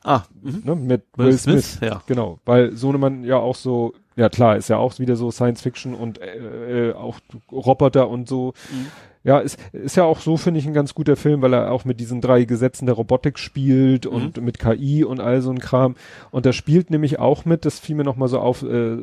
Ah, 0.03 0.23
mhm. 0.41 0.61
ne, 0.65 0.75
mit 0.75 1.03
Will, 1.15 1.37
Smith. 1.37 1.79
Ja. 1.81 2.01
Genau, 2.07 2.39
weil 2.45 2.75
Sohnemann 2.75 3.23
ja 3.23 3.37
auch 3.37 3.55
so, 3.55 3.93
ja 4.15 4.29
klar, 4.29 4.57
ist 4.57 4.69
ja 4.69 4.77
auch 4.77 4.99
wieder 4.99 5.15
so 5.15 5.31
Science 5.31 5.61
Fiction 5.61 5.93
und 5.93 6.19
äh, 6.21 6.89
äh, 6.89 6.93
auch 6.93 7.19
Roboter 7.51 8.09
und 8.09 8.27
so. 8.27 8.53
Mhm. 8.71 8.87
Ja, 9.23 9.37
ist, 9.37 9.59
ist 9.71 9.97
ja 9.97 10.03
auch 10.03 10.19
so, 10.19 10.35
finde 10.35 10.59
ich, 10.59 10.65
ein 10.65 10.73
ganz 10.73 10.95
guter 10.95 11.15
Film, 11.15 11.43
weil 11.43 11.53
er 11.53 11.71
auch 11.71 11.85
mit 11.85 11.99
diesen 11.99 12.21
drei 12.21 12.43
Gesetzen 12.45 12.87
der 12.87 12.95
Robotik 12.95 13.37
spielt 13.37 14.07
und 14.07 14.41
mit 14.41 14.57
KI 14.57 15.03
und 15.03 15.19
all 15.19 15.41
so 15.43 15.51
ein 15.51 15.59
Kram. 15.59 15.95
Und 16.31 16.47
da 16.47 16.53
spielt 16.53 16.89
nämlich 16.89 17.19
auch 17.19 17.45
mit, 17.45 17.63
das 17.65 17.79
fiel 17.79 17.95
mir 17.95 18.03
nochmal 18.03 18.29
so 18.29 18.39
auf, 18.39 18.63
äh, 18.63 18.97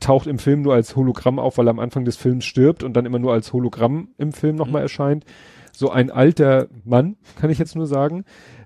taucht 0.00 0.26
im 0.26 0.38
Film 0.38 0.60
nur 0.60 0.74
als 0.74 0.96
Hologramm 0.96 1.38
auf, 1.38 1.56
weil 1.56 1.66
er 1.66 1.70
am 1.70 1.78
Anfang 1.78 2.04
des 2.04 2.18
Films 2.18 2.44
stirbt 2.44 2.82
und 2.82 2.92
dann 2.92 3.06
immer 3.06 3.18
nur 3.18 3.32
als 3.32 3.54
Hologramm 3.54 4.08
im 4.18 4.32
Film 4.32 4.56
nochmal 4.56 4.82
erscheint. 4.82 5.24
So 5.72 5.90
ein 5.90 6.10
alter 6.10 6.68
Mann, 6.84 7.16
kann 7.40 7.48
ich 7.48 7.58
jetzt 7.58 7.74
nur 7.74 7.86
sagen. 7.86 8.24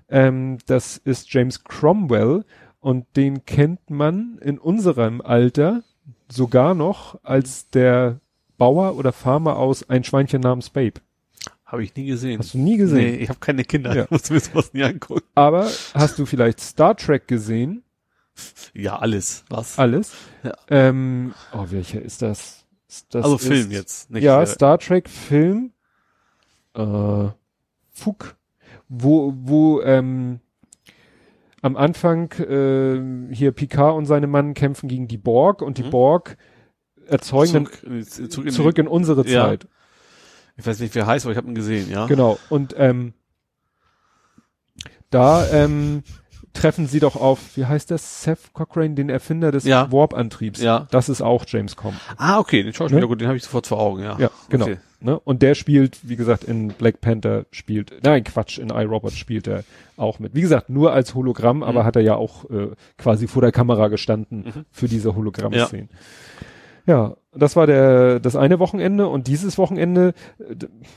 Ähm, 0.09 0.57
das 0.65 0.97
ist 0.97 1.33
James 1.33 1.63
Cromwell 1.63 2.43
und 2.79 3.05
den 3.15 3.45
kennt 3.45 3.89
man 3.89 4.37
in 4.41 4.57
unserem 4.57 5.21
Alter 5.21 5.83
sogar 6.29 6.73
noch 6.73 7.19
als 7.23 7.69
der 7.69 8.19
Bauer 8.57 8.95
oder 8.97 9.11
Farmer 9.11 9.57
aus 9.57 9.89
Ein 9.89 10.03
Schweinchen 10.03 10.41
namens 10.41 10.69
Babe. 10.69 11.01
Habe 11.65 11.83
ich 11.83 11.95
nie 11.95 12.05
gesehen. 12.05 12.39
Hast 12.39 12.55
du 12.55 12.57
nie 12.57 12.77
gesehen? 12.77 13.11
Nee, 13.11 13.15
ich 13.17 13.29
habe 13.29 13.39
keine 13.39 13.63
Kinder. 13.63 13.95
Ja. 13.95 14.03
Ich 14.05 14.11
muss 14.11 14.29
mir 14.29 14.39
sowas 14.39 14.73
nie 14.73 14.83
angucken. 14.83 15.25
Aber 15.35 15.69
hast 15.93 16.17
du 16.17 16.25
vielleicht 16.25 16.59
Star 16.59 16.95
Trek 16.95 17.27
gesehen? 17.27 17.83
Ja, 18.73 18.97
alles. 18.97 19.43
Was? 19.49 19.77
Alles? 19.77 20.13
Ja. 20.43 20.53
Ähm, 20.69 21.33
oh, 21.53 21.65
welcher 21.69 22.01
ist 22.01 22.21
das? 22.21 22.65
das 23.09 23.23
also 23.23 23.35
ist, 23.35 23.45
Film 23.47 23.71
jetzt. 23.71 24.09
Nicht, 24.09 24.23
ja, 24.23 24.41
äh, 24.41 24.47
Star 24.47 24.79
Trek 24.79 25.09
Film. 25.09 25.73
Äh, 26.73 27.27
Fug. 27.91 28.35
Wo, 28.87 29.33
wo, 29.35 29.81
ähm, 29.81 30.39
am 31.61 31.75
Anfang 31.75 32.31
äh, 32.33 33.33
hier 33.33 33.51
Picard 33.51 33.95
und 33.95 34.05
seine 34.05 34.27
Mann 34.27 34.53
kämpfen 34.53 34.87
gegen 34.87 35.07
die 35.07 35.17
Borg 35.17 35.61
und 35.61 35.77
die 35.77 35.83
Mhm. 35.83 35.89
Borg 35.91 36.37
erzeugen 37.07 37.53
dann 37.53 37.65
zurück, 37.65 37.83
äh, 37.91 38.03
zurück, 38.29 38.45
in 38.47 38.51
zurück 38.53 38.77
in 38.77 38.87
unsere 38.87 39.27
Ja. 39.27 39.45
Zeit. 39.47 39.67
Ich 40.57 40.65
weiß 40.67 40.79
nicht, 40.79 40.93
wer 40.95 41.07
heißt, 41.07 41.25
aber 41.25 41.31
ich 41.31 41.37
habe 41.37 41.47
ihn 41.47 41.55
gesehen, 41.55 41.89
ja. 41.89 42.05
Genau. 42.07 42.37
Und 42.49 42.75
ähm, 42.77 43.13
da 45.09 45.47
ähm, 45.51 46.03
treffen 46.53 46.87
sie 46.87 46.99
doch 46.99 47.15
auf, 47.15 47.55
wie 47.57 47.65
heißt 47.65 47.91
das? 47.91 48.23
Seth 48.23 48.53
Cochrane, 48.53 48.93
den 48.95 49.09
Erfinder 49.09 49.51
des 49.51 49.63
Ja. 49.63 49.91
Warp-Antriebs. 49.91 50.61
Ja. 50.61 50.87
Das 50.91 51.09
ist 51.09 51.21
auch 51.21 51.45
James 51.47 51.75
Com. 51.75 51.95
Ah, 52.17 52.39
okay, 52.39 52.63
den 52.63 52.73
Schauspieler, 52.73 53.01
Ne? 53.01 53.07
gut, 53.07 53.21
den 53.21 53.27
habe 53.27 53.37
ich 53.37 53.43
sofort 53.43 53.67
vor 53.67 53.79
Augen, 53.79 54.03
ja. 54.03 54.17
Ja, 54.19 54.31
genau. 54.49 54.65
Okay. 54.65 54.77
Ne? 55.01 55.17
Und 55.19 55.41
der 55.41 55.55
spielt, 55.55 55.97
wie 56.09 56.17
gesagt, 56.17 56.43
in 56.43 56.69
Black 56.69 56.99
Panther 56.99 57.45
spielt, 57.51 57.93
nein, 58.03 58.23
Quatsch, 58.25 58.57
in 58.59 58.69
iRobot 58.69 59.13
spielt 59.13 59.47
er 59.47 59.63
auch 59.95 60.19
mit. 60.19 60.35
Wie 60.35 60.41
gesagt, 60.41 60.69
nur 60.69 60.91
als 60.91 61.15
Hologramm, 61.15 61.63
aber 61.63 61.81
Mhm. 61.81 61.85
hat 61.85 61.95
er 61.95 62.01
ja 62.01 62.15
auch 62.15 62.49
äh, 62.49 62.69
quasi 62.97 63.27
vor 63.27 63.41
der 63.41 63.51
Kamera 63.53 63.87
gestanden 63.87 64.39
Mhm. 64.45 64.65
für 64.71 64.87
diese 64.89 65.15
Hologramm-Szenen. 65.15 65.89
Ja. 66.85 67.15
das 67.33 67.55
war 67.55 67.67
der 67.67 68.19
das 68.19 68.35
eine 68.35 68.57
Wochenende 68.59 69.07
und 69.07 69.27
dieses 69.27 69.57
Wochenende, 69.57 70.13
äh, 70.39 70.55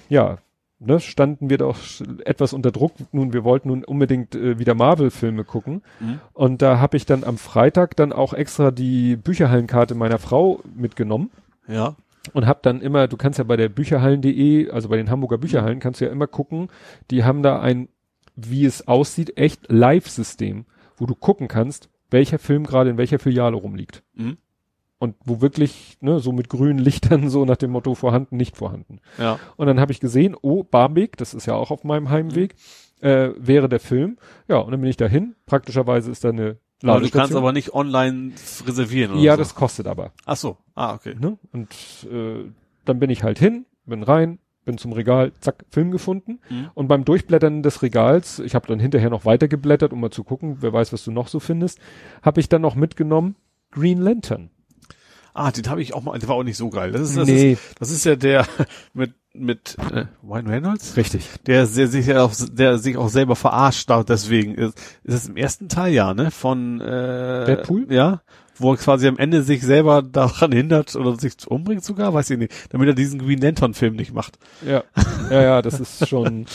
ja, 0.09 0.39
ne, 0.81 0.99
standen 0.99 1.51
wir 1.51 1.59
doch 1.59 1.77
etwas 2.25 2.55
unter 2.55 2.73
Druck. 2.73 2.93
Nun, 3.13 3.33
wir 3.33 3.45
wollten 3.45 3.69
nun 3.69 3.85
unbedingt 3.85 4.35
äh, 4.35 4.59
wieder 4.59 4.75
Marvel-Filme 4.75 5.45
gucken. 5.45 5.83
Mhm. 6.01 6.19
Und 6.33 6.63
da 6.63 6.81
habe 6.81 6.97
ich 6.97 7.05
dann 7.07 7.23
am 7.25 7.37
Freitag 7.39 7.95
dann 7.97 8.13
auch 8.13 8.33
extra 8.33 8.71
die 8.71 9.15
Bücherhallenkarte 9.17 9.95
meiner 9.95 10.19
Frau 10.19 10.61
mitgenommen 10.75 11.31
Ja. 11.69 11.95
Und 12.33 12.47
hab 12.47 12.63
dann 12.63 12.81
immer, 12.81 13.09
du 13.09 13.17
kannst 13.17 13.39
ja 13.39 13.45
bei 13.45 13.57
der 13.57 13.69
Bücherhallen.de, 13.69 14.71
also 14.71 14.89
bei 14.89 14.97
den 14.97 15.11
Hamburger 15.11 15.39
Bücherhallen, 15.39 15.81
kannst 15.81 16.01
du 16.01 16.05
ja 16.05 16.11
immer 16.11 16.27
gucken, 16.27 16.69
die 17.11 17.25
haben 17.25 17.43
da 17.43 17.61
ein, 17.61 17.89
wie 18.37 18.65
es 18.65 18.87
aussieht, 18.87 19.37
echt 19.37 19.71
Live-System, 19.71 20.67
wo 20.97 21.07
du 21.07 21.15
gucken 21.15 21.49
kannst, 21.49 21.89
welcher 22.11 22.39
Film 22.39 22.65
gerade 22.65 22.91
in 22.91 22.99
welcher 22.99 23.19
Filiale 23.19 23.57
rumliegt. 23.57 24.03
Mhm. 24.15 24.39
Und 24.99 25.17
wo 25.25 25.41
wirklich, 25.41 25.99
ne, 26.01 26.21
so 26.21 26.31
mit 26.31 26.49
grünen 26.49 26.79
Lichtern, 26.79 27.29
so 27.31 27.45
nach 27.45 27.57
dem 27.57 27.73
Motto 27.73 27.95
vorhanden, 27.95 28.37
nicht 28.37 28.57
vorhanden. 28.57 29.01
Ja. 29.19 29.41
Und 29.57 29.67
dann 29.67 29.81
habe 29.81 29.91
ich 29.91 29.99
gesehen, 29.99 30.37
oh, 30.41 30.63
Barmbek, 30.63 31.17
das 31.17 31.35
ist 31.35 31.47
ja 31.47 31.55
auch 31.55 31.73
auf 31.73 31.83
meinem 31.83 32.11
Heimweg, 32.11 32.55
äh, 33.01 33.31
wäre 33.37 33.69
der 33.69 33.81
Film. 33.81 34.17
Ja, 34.47 34.59
und 34.59 34.71
dann 34.71 34.81
bin 34.81 34.89
ich 34.89 34.97
dahin. 34.97 35.35
Praktischerweise 35.47 36.11
ist 36.11 36.23
da 36.23 36.29
eine 36.29 36.59
Aber 36.83 37.01
du 37.01 37.11
kannst 37.11 37.35
aber 37.35 37.53
nicht 37.53 37.73
online 37.75 38.33
reservieren 38.67 39.13
oder 39.13 39.21
ja, 39.21 39.33
so. 39.35 39.39
das 39.39 39.55
kostet 39.55 39.87
aber. 39.87 40.13
Ach 40.25 40.37
so. 40.37 40.57
Ah, 40.75 40.95
okay. 40.95 41.15
Ne? 41.19 41.39
Und 41.53 41.69
äh, 42.11 42.51
dann 42.85 42.99
bin 42.99 43.11
ich 43.11 43.23
halt 43.23 43.39
hin, 43.39 43.67
bin 43.87 44.03
rein, 44.03 44.39
bin 44.65 44.79
zum 44.79 44.93
Regal, 44.93 45.33
zack, 45.41 45.65
Film 45.71 45.91
gefunden. 45.91 46.41
Mhm. 46.49 46.71
Und 46.75 46.89
beim 46.89 47.05
Durchblättern 47.05 47.63
des 47.63 47.83
Regals, 47.83 48.39
ich 48.39 48.55
habe 48.55 48.67
dann 48.67 48.81
hinterher 48.81 49.11
noch 49.11 49.25
weiter 49.25 49.49
geblättert, 49.49 49.93
um 49.93 50.01
mal 50.01 50.11
zu 50.11 50.25
gucken, 50.25 50.59
wer 50.61 50.73
weiß, 50.73 50.93
was 50.93 51.05
du 51.05 51.11
noch 51.11 51.29
so 51.29 51.41
findest, 51.41 51.79
habe 52.23 52.41
ich 52.41 52.49
dann 52.49 52.63
noch 52.63 52.75
mitgenommen 52.75 53.37
Green 53.71 54.01
Lantern. 54.01 54.51
Ah, 55.35 55.51
den 55.51 55.69
habe 55.71 55.81
ich 55.81 55.95
auch 55.95 56.03
mal, 56.03 56.19
der 56.19 56.29
war 56.29 56.37
auch 56.37 56.43
nicht 56.43 56.59
so 56.59 56.69
geil. 56.69 56.93
Das 56.93 57.01
ist, 57.01 57.17
das 57.17 57.27
Nee. 57.27 57.53
ist, 57.53 57.81
das 57.81 57.91
ist 57.91 58.05
ja 58.05 58.17
der 58.17 58.47
mit 58.93 59.15
mit 59.35 59.77
äh, 59.93 60.05
Ryan 60.27 60.47
Reynolds? 60.47 60.97
Richtig. 60.97 61.29
Der, 61.47 61.67
der 61.67 61.87
sich 61.89 62.07
ja 62.07 62.23
auch, 62.23 62.33
der 62.51 62.79
sich 62.79 62.97
auch 62.97 63.09
selber 63.09 63.37
verarscht 63.37 63.89
da 63.89 64.03
deswegen 64.05 64.55
ist. 64.55 64.79
Ist 65.05 65.15
es 65.15 65.29
im 65.29 65.37
ersten 65.37 65.69
Teil 65.69 65.93
ja, 65.93 66.15
ne? 66.15 66.31
Von 66.31 66.81
äh, 66.81 67.45
Deadpool? 67.47 67.87
Ja. 67.91 68.23
Wo 68.57 68.73
er 68.73 68.77
quasi 68.77 69.09
am 69.09 69.17
Ende 69.17 69.43
sich 69.43 69.63
selber 69.63 70.03
daran 70.03 70.53
hindert 70.53 70.95
oder 70.95 71.17
sich 71.17 71.33
umbringt 71.47 71.83
sogar, 71.85 72.13
weiß 72.13 72.31
ich 72.31 72.39
nicht, 72.39 72.53
damit 72.71 72.87
er 72.89 72.95
diesen 72.95 73.19
Green 73.19 73.41
Lantern 73.41 73.73
Film 73.75 73.97
nicht 73.97 74.13
macht. 74.13 74.39
Ja, 74.67 74.85
ja, 75.31 75.43
ja, 75.43 75.63
das 75.63 75.81
ist 75.81 76.07
schon. 76.07 76.47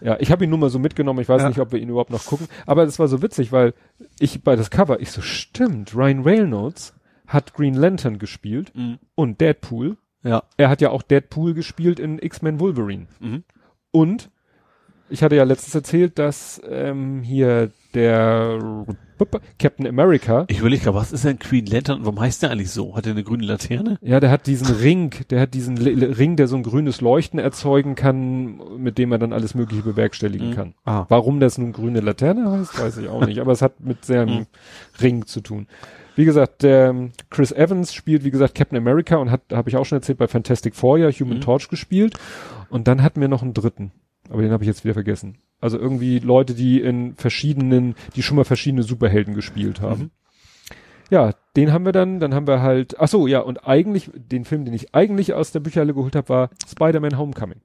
Ja, 0.00 0.16
ich 0.20 0.30
habe 0.32 0.44
ihn 0.44 0.50
nur 0.50 0.58
mal 0.58 0.70
so 0.70 0.78
mitgenommen. 0.78 1.20
Ich 1.20 1.28
weiß 1.28 1.42
Ja. 1.42 1.48
nicht, 1.48 1.58
ob 1.60 1.72
wir 1.72 1.80
ihn 1.80 1.88
überhaupt 1.90 2.10
noch 2.10 2.24
gucken. 2.24 2.46
Aber 2.66 2.86
das 2.86 2.98
war 2.98 3.08
so 3.08 3.20
witzig, 3.20 3.52
weil 3.52 3.74
ich 4.18 4.42
bei 4.42 4.56
das 4.56 4.70
Cover, 4.70 5.00
ich 5.00 5.10
so 5.10 5.20
stimmt. 5.20 5.94
Ryan 5.94 6.22
Reynolds 6.22 6.94
hat 7.26 7.52
Green 7.52 7.74
Lantern 7.74 8.18
gespielt 8.18 8.72
und 9.14 9.40
Deadpool. 9.40 9.98
Ja. 10.22 10.42
Er 10.56 10.68
hat 10.68 10.80
ja 10.80 10.90
auch 10.90 11.02
Deadpool 11.02 11.54
gespielt 11.54 12.00
in 12.00 12.18
X-Men 12.18 12.60
Wolverine. 12.60 13.06
Mhm. 13.20 13.44
Und 13.90 14.30
ich 15.10 15.22
hatte 15.22 15.36
ja 15.36 15.44
letztens 15.44 15.74
erzählt, 15.74 16.18
dass 16.18 16.60
ähm, 16.68 17.22
hier 17.22 17.70
der 17.94 18.84
Captain 19.58 19.86
America, 19.86 20.44
Ich 20.48 20.60
überlege 20.60 20.84
gerade, 20.84 20.96
was 20.98 21.10
ist 21.12 21.24
denn 21.24 21.38
Green 21.38 21.64
Lantern 21.66 22.00
warum 22.02 22.20
heißt 22.20 22.42
der 22.42 22.50
eigentlich 22.50 22.70
so? 22.70 22.94
Hat 22.94 23.06
er 23.06 23.12
eine 23.12 23.24
grüne 23.24 23.44
Laterne? 23.44 23.98
ja, 24.02 24.20
der 24.20 24.30
hat 24.30 24.46
diesen 24.46 24.66
Ring, 24.76 25.12
der 25.30 25.40
hat 25.40 25.54
diesen 25.54 25.76
L 25.78 25.86
L- 26.02 26.12
Ring, 26.12 26.36
der 26.36 26.46
so 26.46 26.56
ein 26.56 26.62
grünes 26.62 27.00
Leuchten 27.00 27.38
erzeugen 27.40 27.94
kann, 27.94 28.60
mit 28.76 28.98
dem 28.98 29.10
er 29.10 29.18
dann 29.18 29.32
alles 29.32 29.54
Mögliche 29.54 29.82
bewerkstelligen 29.82 30.50
Mhm. 30.50 30.54
kann. 30.54 30.74
Ah. 30.84 31.06
Warum 31.08 31.40
das 31.40 31.56
nun 31.58 31.72
grüne 31.72 32.00
Laterne 32.00 32.50
heißt, 32.50 32.78
weiß 32.78 32.98
ich 32.98 33.08
auch 33.08 33.24
nicht, 33.24 33.40
aber 33.40 33.52
es 33.52 33.62
hat 33.62 33.80
mit 33.80 34.04
seinem 34.04 34.40
Mhm. 34.40 34.46
Ring 35.00 35.26
zu 35.26 35.40
tun. 35.40 35.66
Wie 36.18 36.24
gesagt, 36.24 36.64
der 36.64 36.88
ähm, 36.88 37.12
Chris 37.30 37.52
Evans 37.52 37.94
spielt, 37.94 38.24
wie 38.24 38.32
gesagt, 38.32 38.56
Captain 38.56 38.76
America 38.76 39.18
und 39.18 39.30
hat, 39.30 39.42
habe 39.52 39.68
ich 39.68 39.76
auch 39.76 39.84
schon 39.84 39.98
erzählt, 39.98 40.18
bei 40.18 40.26
Fantastic 40.26 40.74
Four 40.74 40.98
ja 40.98 41.12
Human 41.12 41.36
Mhm. 41.36 41.42
Torch 41.42 41.68
gespielt. 41.68 42.18
Und 42.70 42.88
dann 42.88 43.04
hatten 43.04 43.20
wir 43.20 43.28
noch 43.28 43.42
einen 43.42 43.54
dritten. 43.54 43.92
Aber 44.28 44.42
den 44.42 44.50
habe 44.50 44.64
ich 44.64 44.66
jetzt 44.66 44.82
wieder 44.82 44.94
vergessen. 44.94 45.38
Also 45.60 45.78
irgendwie 45.78 46.18
Leute, 46.18 46.54
die 46.54 46.80
in 46.80 47.14
verschiedenen, 47.14 47.94
die 48.16 48.24
schon 48.24 48.34
mal 48.34 48.42
verschiedene 48.42 48.82
Superhelden 48.82 49.34
gespielt 49.34 49.80
haben. 49.80 50.02
Mhm. 50.02 50.10
Ja, 51.08 51.34
den 51.54 51.72
haben 51.72 51.84
wir 51.84 51.92
dann, 51.92 52.18
dann 52.18 52.34
haben 52.34 52.48
wir 52.48 52.62
halt, 52.62 52.98
ach 52.98 53.06
so, 53.06 53.28
ja, 53.28 53.38
und 53.38 53.68
eigentlich, 53.68 54.10
den 54.12 54.44
Film, 54.44 54.64
den 54.64 54.74
ich 54.74 54.96
eigentlich 54.96 55.34
aus 55.34 55.52
der 55.52 55.60
Bücherhalle 55.60 55.94
geholt 55.94 56.16
habe, 56.16 56.28
war 56.30 56.50
Spider-Man 56.68 57.16
Homecoming. 57.16 57.60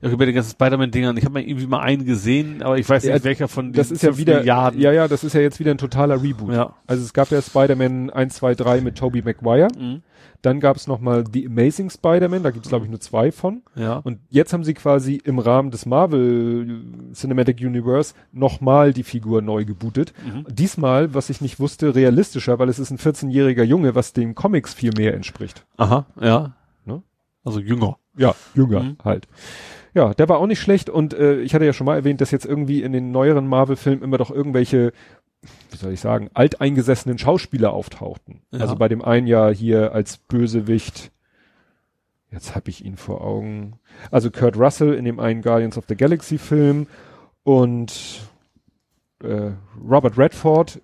Ja, 0.00 0.10
über 0.10 0.26
die 0.26 0.32
ganzen 0.32 0.50
Spider-Man-Dingern. 0.50 1.16
Ich 1.16 1.24
habe 1.24 1.34
mal 1.34 1.42
irgendwie 1.42 1.66
mal 1.66 1.80
einen 1.80 2.04
gesehen, 2.04 2.62
aber 2.62 2.78
ich 2.78 2.88
weiß 2.88 3.04
Ja, 3.04 3.14
nicht, 3.14 3.24
welcher 3.24 3.48
von 3.48 3.72
Das 3.72 3.90
ist 3.90 4.02
ja 4.02 4.16
wieder, 4.18 4.38
Milliarden. 4.38 4.80
ja, 4.80 4.92
ja, 4.92 5.08
das 5.08 5.24
ist 5.24 5.32
ja 5.34 5.40
jetzt 5.40 5.58
wieder 5.60 5.70
ein 5.70 5.78
totaler 5.78 6.22
Reboot. 6.22 6.52
Ja. 6.52 6.74
Also 6.86 7.02
es 7.02 7.12
gab 7.12 7.30
ja 7.30 7.40
Spider-Man 7.40 8.10
1, 8.10 8.34
2, 8.36 8.54
3 8.54 8.80
mit 8.80 8.96
Tobey 8.96 9.22
Maguire. 9.22 9.68
Mhm. 9.78 10.02
Dann 10.42 10.60
gab 10.60 10.76
es 10.76 10.86
nochmal 10.86 11.24
The 11.32 11.46
Amazing 11.46 11.88
Spider-Man, 11.88 12.42
da 12.42 12.50
gibt 12.50 12.66
es 12.66 12.68
glaube 12.68 12.84
ich 12.84 12.90
nur 12.90 13.00
zwei 13.00 13.32
von. 13.32 13.62
Ja. 13.76 13.96
Und 14.04 14.18
jetzt 14.28 14.52
haben 14.52 14.62
sie 14.62 14.74
quasi 14.74 15.14
im 15.24 15.38
Rahmen 15.38 15.70
des 15.70 15.86
Marvel 15.86 16.82
Cinematic 17.14 17.60
Universe 17.60 18.12
nochmal 18.30 18.92
die 18.92 19.04
Figur 19.04 19.40
neu 19.40 19.64
gebootet. 19.64 20.12
Mhm. 20.22 20.44
Diesmal, 20.52 21.14
was 21.14 21.30
ich 21.30 21.40
nicht 21.40 21.60
wusste, 21.60 21.94
realistischer, 21.94 22.58
weil 22.58 22.68
es 22.68 22.78
ist 22.78 22.90
ein 22.90 22.98
14-jähriger 22.98 23.62
Junge, 23.62 23.94
was 23.94 24.12
dem 24.12 24.34
Comics 24.34 24.74
viel 24.74 24.90
mehr 24.96 25.14
entspricht. 25.14 25.64
Aha, 25.78 26.04
ja. 26.20 26.52
Ne? 26.84 27.02
Also 27.42 27.60
jünger. 27.60 27.96
Ja, 28.16 28.34
jünger 28.54 28.82
Mhm. 28.82 28.96
halt. 29.02 29.26
Ja, 29.94 30.12
der 30.12 30.28
war 30.28 30.38
auch 30.38 30.48
nicht 30.48 30.60
schlecht 30.60 30.90
und 30.90 31.14
äh, 31.14 31.40
ich 31.40 31.54
hatte 31.54 31.64
ja 31.64 31.72
schon 31.72 31.84
mal 31.86 31.94
erwähnt, 31.94 32.20
dass 32.20 32.32
jetzt 32.32 32.44
irgendwie 32.44 32.82
in 32.82 32.92
den 32.92 33.12
neueren 33.12 33.46
Marvel-Filmen 33.46 34.02
immer 34.02 34.18
doch 34.18 34.30
irgendwelche, 34.30 34.92
wie 35.70 35.76
soll 35.76 35.92
ich 35.92 36.00
sagen, 36.00 36.30
alteingesessenen 36.34 37.16
Schauspieler 37.16 37.72
auftauchten. 37.72 38.42
Ja. 38.50 38.60
Also 38.60 38.74
bei 38.74 38.88
dem 38.88 39.02
einen 39.02 39.28
ja 39.28 39.50
hier 39.50 39.92
als 39.92 40.16
Bösewicht, 40.16 41.12
jetzt 42.32 42.56
habe 42.56 42.70
ich 42.70 42.84
ihn 42.84 42.96
vor 42.96 43.20
Augen, 43.20 43.78
also 44.10 44.32
Kurt 44.32 44.56
Russell 44.56 44.94
in 44.94 45.04
dem 45.04 45.20
einen 45.20 45.42
Guardians 45.42 45.78
of 45.78 45.84
the 45.88 45.94
Galaxy-Film 45.94 46.88
und 47.44 48.20
äh, 49.22 49.52
Robert 49.88 50.18
Redford, 50.18 50.80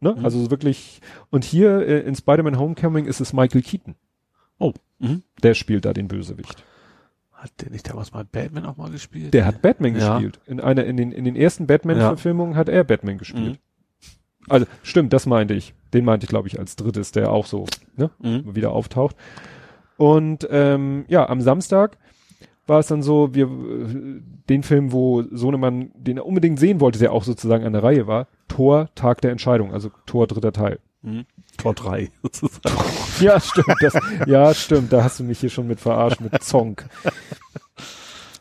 ne? 0.00 0.16
Mhm. 0.18 0.24
Also 0.24 0.50
wirklich, 0.50 1.00
und 1.30 1.44
hier 1.44 1.78
äh, 1.86 2.00
in 2.00 2.14
Spider-Man 2.14 2.58
Homecoming 2.58 3.06
ist 3.06 3.20
es 3.20 3.32
Michael 3.32 3.62
Keaton. 3.62 3.94
Oh. 4.58 4.74
Mhm. 4.98 5.22
Der 5.42 5.54
spielt 5.54 5.86
da 5.86 5.94
den 5.94 6.08
Bösewicht. 6.08 6.62
Hat 7.38 7.52
der 7.62 7.70
nicht 7.70 7.88
damals 7.88 8.12
mal 8.12 8.24
Batman 8.24 8.66
auch 8.66 8.76
mal 8.76 8.90
gespielt? 8.90 9.32
Der 9.32 9.46
hat 9.46 9.62
Batman 9.62 9.94
Ja. 9.96 10.14
gespielt. 10.14 10.40
In 10.46 10.58
einer, 10.60 10.84
in 10.84 10.96
den, 10.96 11.12
in 11.12 11.24
den 11.24 11.36
ersten 11.36 11.68
Batman-Verfilmungen 11.68 12.56
hat 12.56 12.68
er 12.68 12.82
Batman 12.82 13.16
gespielt. 13.18 13.60
Also, 14.48 14.66
stimmt, 14.82 15.12
das 15.12 15.24
meinte 15.26 15.54
ich. 15.54 15.72
Den 15.94 16.04
meinte 16.04 16.24
ich, 16.24 16.30
glaube 16.30 16.48
ich, 16.48 16.58
als 16.58 16.74
drittes, 16.74 17.12
der 17.12 17.30
auch 17.30 17.46
so, 17.46 17.66
ne, 17.96 18.10
Mhm. 18.20 18.56
wieder 18.56 18.72
auftaucht. 18.72 19.14
Und, 19.96 20.48
ähm, 20.50 21.04
ja, 21.08 21.28
am 21.28 21.40
Samstag 21.40 21.96
war 22.66 22.80
es 22.80 22.88
dann 22.88 23.02
so, 23.02 23.34
wir, 23.34 23.46
äh, 23.46 24.20
den 24.48 24.62
Film, 24.64 24.90
wo 24.92 25.22
Sohnemann, 25.30 25.90
den 25.94 26.16
er 26.16 26.26
unbedingt 26.26 26.58
sehen 26.58 26.80
wollte, 26.80 26.98
der 26.98 27.12
auch 27.12 27.22
sozusagen 27.24 27.64
an 27.64 27.72
der 27.72 27.82
Reihe 27.84 28.06
war, 28.08 28.26
Tor, 28.48 28.88
Tag 28.96 29.20
der 29.20 29.30
Entscheidung, 29.30 29.72
also 29.72 29.90
Tor, 30.06 30.26
dritter 30.26 30.52
Teil. 30.52 30.78
Mhm. 31.02 31.26
Tor 31.56 31.74
3 31.74 32.10
sozusagen. 32.22 32.76
Ja, 33.20 33.40
stimmt. 33.40 33.76
Das, 33.80 33.94
ja, 34.26 34.52
stimmt. 34.54 34.92
Da 34.92 35.04
hast 35.04 35.20
du 35.20 35.24
mich 35.24 35.38
hier 35.40 35.50
schon 35.50 35.66
mit 35.68 35.80
verarscht, 35.80 36.20
mit 36.20 36.42
Zonk. 36.42 36.88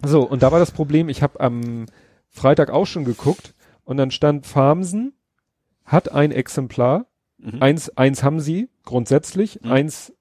So, 0.04 0.22
und 0.24 0.44
da 0.44 0.52
war 0.52 0.60
das 0.60 0.72
Problem, 0.72 1.10
ich 1.10 1.22
habe 1.24 1.40
am 1.40 1.86
Freitag 2.30 2.70
auch 2.70 2.86
schon 2.86 3.04
geguckt 3.06 3.54
und 3.84 3.98
dann 3.98 4.12
stand 4.12 4.46
Farmsen 4.46 5.14
hat 5.86 6.12
ein 6.12 6.32
Exemplar, 6.32 7.06
Mhm. 7.40 7.62
eins, 7.62 7.90
eins 7.98 8.24
haben 8.24 8.40
sie 8.40 8.70
grundsätzlich, 8.84 9.60
Mhm. 9.64 9.72
eins 9.72 10.14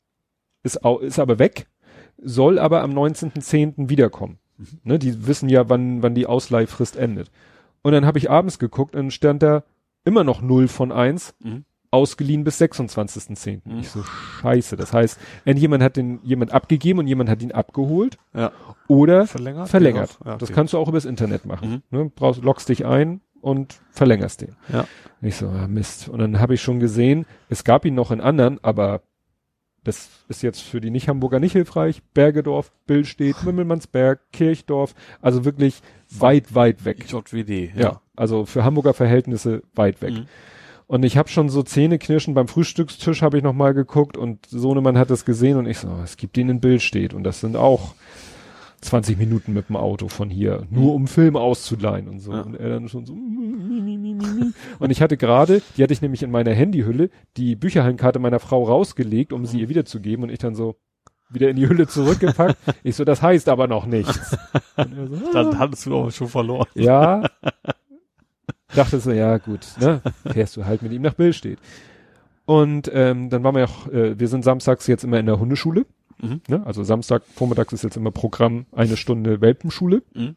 ist, 0.63 0.85
au, 0.85 0.99
ist 0.99 1.19
aber 1.19 1.39
weg, 1.39 1.67
soll 2.19 2.59
aber 2.59 2.83
am 2.83 2.93
19.10. 2.93 3.89
wiederkommen. 3.89 4.39
Mhm. 4.59 4.67
Ne, 4.85 4.99
die 4.99 5.27
wissen 5.27 5.49
ja, 5.49 5.69
wann, 5.69 6.03
wann 6.03 6.15
die 6.15 6.27
Ausleihfrist 6.27 6.97
endet. 6.97 7.31
Und 7.83 7.93
dann 7.93 8.05
habe 8.07 8.19
ich 8.19 8.31
abends 8.31 8.59
geguckt 8.59 8.95
und 8.95 9.03
dann 9.03 9.11
stand 9.11 9.43
da 9.43 9.65
immer 10.05 10.25
noch 10.25 10.41
0 10.43 10.69
von 10.69 10.93
1 10.93 11.35
Mhm. 11.43 11.65
Ausgeliehen 11.91 12.45
bis 12.45 12.61
26.10. 12.61 13.61
Mhm. 13.65 13.79
Ich 13.81 13.91
so, 13.91 14.03
scheiße. 14.41 14.77
Das 14.77 14.93
heißt, 14.93 15.19
entweder 15.45 15.61
jemand 15.61 15.83
hat 15.83 15.97
den 15.97 16.21
jemand 16.23 16.53
abgegeben 16.53 16.99
und 16.99 17.07
jemand 17.07 17.31
hat 17.31 17.43
ihn 17.43 17.53
abgeholt 17.53 18.19
Ja. 18.35 18.53
oder 18.89 19.27
Verlängert? 19.27 19.69
verlängert. 19.69 20.19
Ja, 20.25 20.37
Das 20.37 20.51
okay. 20.51 20.55
kannst 20.55 20.73
du 20.75 20.79
auch 20.79 20.89
übers 20.89 21.05
Internet 21.05 21.47
machen. 21.47 21.83
Ne? 21.91 22.11
Brauchst, 22.15 22.43
loggst 22.43 22.69
dich 22.69 22.85
ein 22.87 23.21
und 23.41 23.81
verlängerst 23.91 24.43
den. 24.43 24.57
Ja. 24.73 24.87
Ich 25.23 25.37
so, 25.37 25.49
ah, 25.49 25.67
Mist. 25.69 26.09
Und 26.09 26.19
dann 26.19 26.41
habe 26.41 26.55
ich 26.55 26.63
schon 26.63 26.81
gesehen, 26.81 27.27
es 27.49 27.65
gab 27.65 27.85
ihn 27.85 27.95
noch 27.95 28.11
in 28.11 28.21
anderen, 28.21 28.59
aber 28.63 29.03
das 29.85 30.09
ist 30.29 30.43
jetzt 30.43 30.61
für 30.63 30.81
die 30.81 30.91
Nicht-Hamburger 30.91 31.39
nicht 31.39 31.53
hilfreich. 31.53 32.03
Bergedorf, 32.13 32.73
Billstedt, 32.89 33.45
Mümmelmannsberg, 33.45 34.19
Kirchdorf, 34.33 34.95
also 35.23 35.45
wirklich 35.45 35.81
weit, 36.11 36.55
weit 36.57 36.85
weg. 36.85 37.07
JWD, 37.09 37.71
Ja. 37.77 38.01
also 38.17 38.47
für 38.47 38.65
Hamburger 38.65 38.95
Verhältnisse 38.95 39.63
weit 39.77 40.03
weg. 40.03 40.15
Mhm. 40.15 40.27
Und 40.89 41.05
ich 41.05 41.17
habe 41.17 41.29
schon 41.29 41.49
so 41.49 41.63
Zähneknirschen 41.63 42.35
beim 42.35 42.47
Frühstückstisch 42.47 43.23
habe 43.23 43.39
ich 43.39 43.43
noch 43.43 43.53
mal 43.53 43.75
geguckt 43.75 44.17
und 44.17 44.47
Sohnemann 44.47 44.97
hat 44.97 45.11
es 45.11 45.25
gesehen 45.25 45.57
und 45.57 45.67
ich 45.67 45.79
so, 45.79 45.89
es 46.05 46.17
gibt 46.17 46.37
den 46.37 46.49
in 46.49 46.61
Bild 46.61 46.81
steht 46.81 47.13
und 47.13 47.25
das 47.25 47.41
sind 47.41 47.57
auch 47.57 47.95
20 48.83 49.19
Minuten 49.19 49.53
mit 49.53 49.69
dem 49.69 49.75
Auto 49.75 50.07
von 50.07 50.31
hier, 50.31 50.63
nur 50.71 50.95
um 50.95 51.09
Film 51.09 51.35
auszuleihen 51.35 52.07
und 52.07 52.21
so. 52.21 52.33
Ja. 52.33 52.43
Und 52.43 52.55
er 52.55 52.69
dann 52.69 52.89
schon 52.89 53.05
so 53.05 53.15
und 53.15 54.91
ich 54.91 55.03
hatte 55.03 55.17
gerade, 55.17 55.61
die 55.77 55.83
hatte 55.83 55.93
ich 55.93 56.03
nämlich 56.03 56.23
in 56.23 56.31
meiner 56.31 56.53
Handyhülle, 56.53 57.11
die 57.37 57.57
Bücherhallenkarte 57.57 58.21
meiner 58.21 58.39
Frau 58.39 58.63
rausgelegt, 58.63 59.33
um 59.33 59.45
sie 59.45 59.61
ihr 59.61 59.69
wiederzugeben 59.69 60.23
und 60.23 60.31
ich 60.31 60.39
dann 60.39 60.55
so 60.55 60.77
wieder 61.31 61.51
in 61.51 61.57
die 61.57 61.69
Hülle 61.69 61.89
zurückgepackt. 61.89 62.57
ich 62.85 62.95
so, 62.95 63.05
das 63.05 63.23
heißt 63.23 63.49
aber 63.49 63.67
noch 63.67 63.87
nichts. 63.87 64.31
So, 64.31 64.37
ah. 64.77 64.87
Dann 65.33 65.59
hattest 65.59 65.87
du 65.87 65.99
aber 65.99 66.13
schon 66.13 66.29
verloren. 66.29 66.69
Ja. 66.75 67.29
Dachte 68.75 68.99
so, 69.01 69.13
ja 69.13 69.39
gut, 69.39 69.67
ne? 69.81 70.03
Fährst 70.33 70.57
du 70.57 70.65
halt 70.65 70.83
mit 70.83 70.93
ihm 70.93 71.03
nach 71.03 71.15
Bill 71.15 71.33
steht. 71.33 71.59
Und 72.45 72.91
ähm, 72.93 73.31
dann 73.31 73.43
waren 73.45 73.55
wir 73.57 73.65
auch, 73.65 73.89
äh, 73.89 74.19
wir 74.19 74.29
sind 74.29 74.45
samstags 74.45 74.87
jetzt 74.87 75.05
immer 75.05 75.19
in 75.19 75.27
der 75.27 75.39
Hundeschule. 75.39 75.87
Mhm. 76.21 76.41
Ne? 76.49 76.63
Also 76.67 76.83
Samstag 76.85 77.23
vormittags 77.35 77.73
ist 77.73 77.83
jetzt 77.85 77.97
immer 77.97 78.11
Programm, 78.11 78.67
eine 78.73 78.97
Stunde 78.97 79.41
Welpenschule. 79.41 80.03
Mhm. 80.15 80.37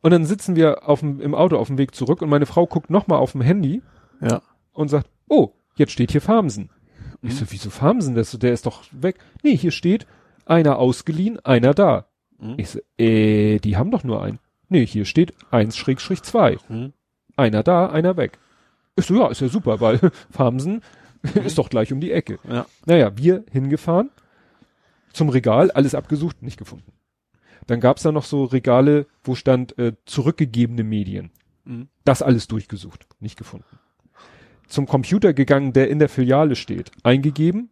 Und 0.00 0.10
dann 0.12 0.24
sitzen 0.24 0.54
wir 0.56 0.88
auf 0.88 1.00
dem, 1.00 1.20
im 1.20 1.34
Auto 1.34 1.56
auf 1.56 1.66
dem 1.68 1.78
Weg 1.78 1.94
zurück 1.94 2.22
und 2.22 2.28
meine 2.28 2.46
Frau 2.46 2.66
guckt 2.66 2.88
nochmal 2.90 3.18
auf 3.18 3.32
dem 3.32 3.40
Handy 3.40 3.82
Ja. 4.20 4.42
und 4.72 4.88
sagt, 4.88 5.08
oh, 5.28 5.52
jetzt 5.76 5.92
steht 5.92 6.12
hier 6.12 6.20
Farmsen. 6.20 6.70
Ich 7.22 7.32
Mhm. 7.32 7.36
so, 7.36 7.44
wieso 7.50 7.70
Farmsen? 7.70 8.14
Das, 8.14 8.30
der 8.38 8.52
ist 8.52 8.66
doch 8.66 8.84
weg. 8.92 9.16
Nee, 9.42 9.56
hier 9.56 9.72
steht 9.72 10.06
einer 10.46 10.78
ausgeliehen, 10.78 11.40
einer 11.44 11.74
da. 11.74 12.06
Mhm. 12.38 12.54
Ich 12.58 12.70
so, 12.70 12.78
äh, 12.98 13.58
die 13.58 13.76
haben 13.76 13.90
doch 13.90 14.04
nur 14.04 14.22
einen. 14.22 14.38
Nee, 14.68 14.86
hier 14.86 15.04
steht 15.04 15.34
1-2. 15.50 16.58
Mhm. 16.68 16.92
Einer 17.38 17.62
da, 17.62 17.86
einer 17.86 18.16
weg. 18.16 18.38
Ich 18.96 19.06
so, 19.06 19.14
ja, 19.14 19.28
ist 19.28 19.40
ja 19.40 19.48
super, 19.48 19.80
weil 19.80 20.00
Farmsen 20.30 20.82
ist 21.44 21.56
doch 21.56 21.70
gleich 21.70 21.92
um 21.92 22.00
die 22.00 22.10
Ecke. 22.10 22.40
Ja. 22.48 22.66
Naja, 22.84 23.16
wir 23.16 23.44
hingefahren, 23.52 24.10
zum 25.12 25.28
Regal, 25.28 25.70
alles 25.70 25.94
abgesucht, 25.94 26.42
nicht 26.42 26.58
gefunden. 26.58 26.92
Dann 27.68 27.78
gab's 27.78 28.02
da 28.02 28.10
noch 28.10 28.24
so 28.24 28.44
Regale, 28.44 29.06
wo 29.22 29.36
stand 29.36 29.78
äh, 29.78 29.92
zurückgegebene 30.04 30.82
Medien. 30.82 31.30
Mhm. 31.64 31.88
Das 32.04 32.22
alles 32.22 32.48
durchgesucht, 32.48 33.06
nicht 33.20 33.38
gefunden. 33.38 33.78
Zum 34.66 34.86
Computer 34.86 35.32
gegangen, 35.32 35.72
der 35.72 35.90
in 35.90 36.00
der 36.00 36.08
Filiale 36.08 36.56
steht, 36.56 36.90
eingegeben, 37.04 37.70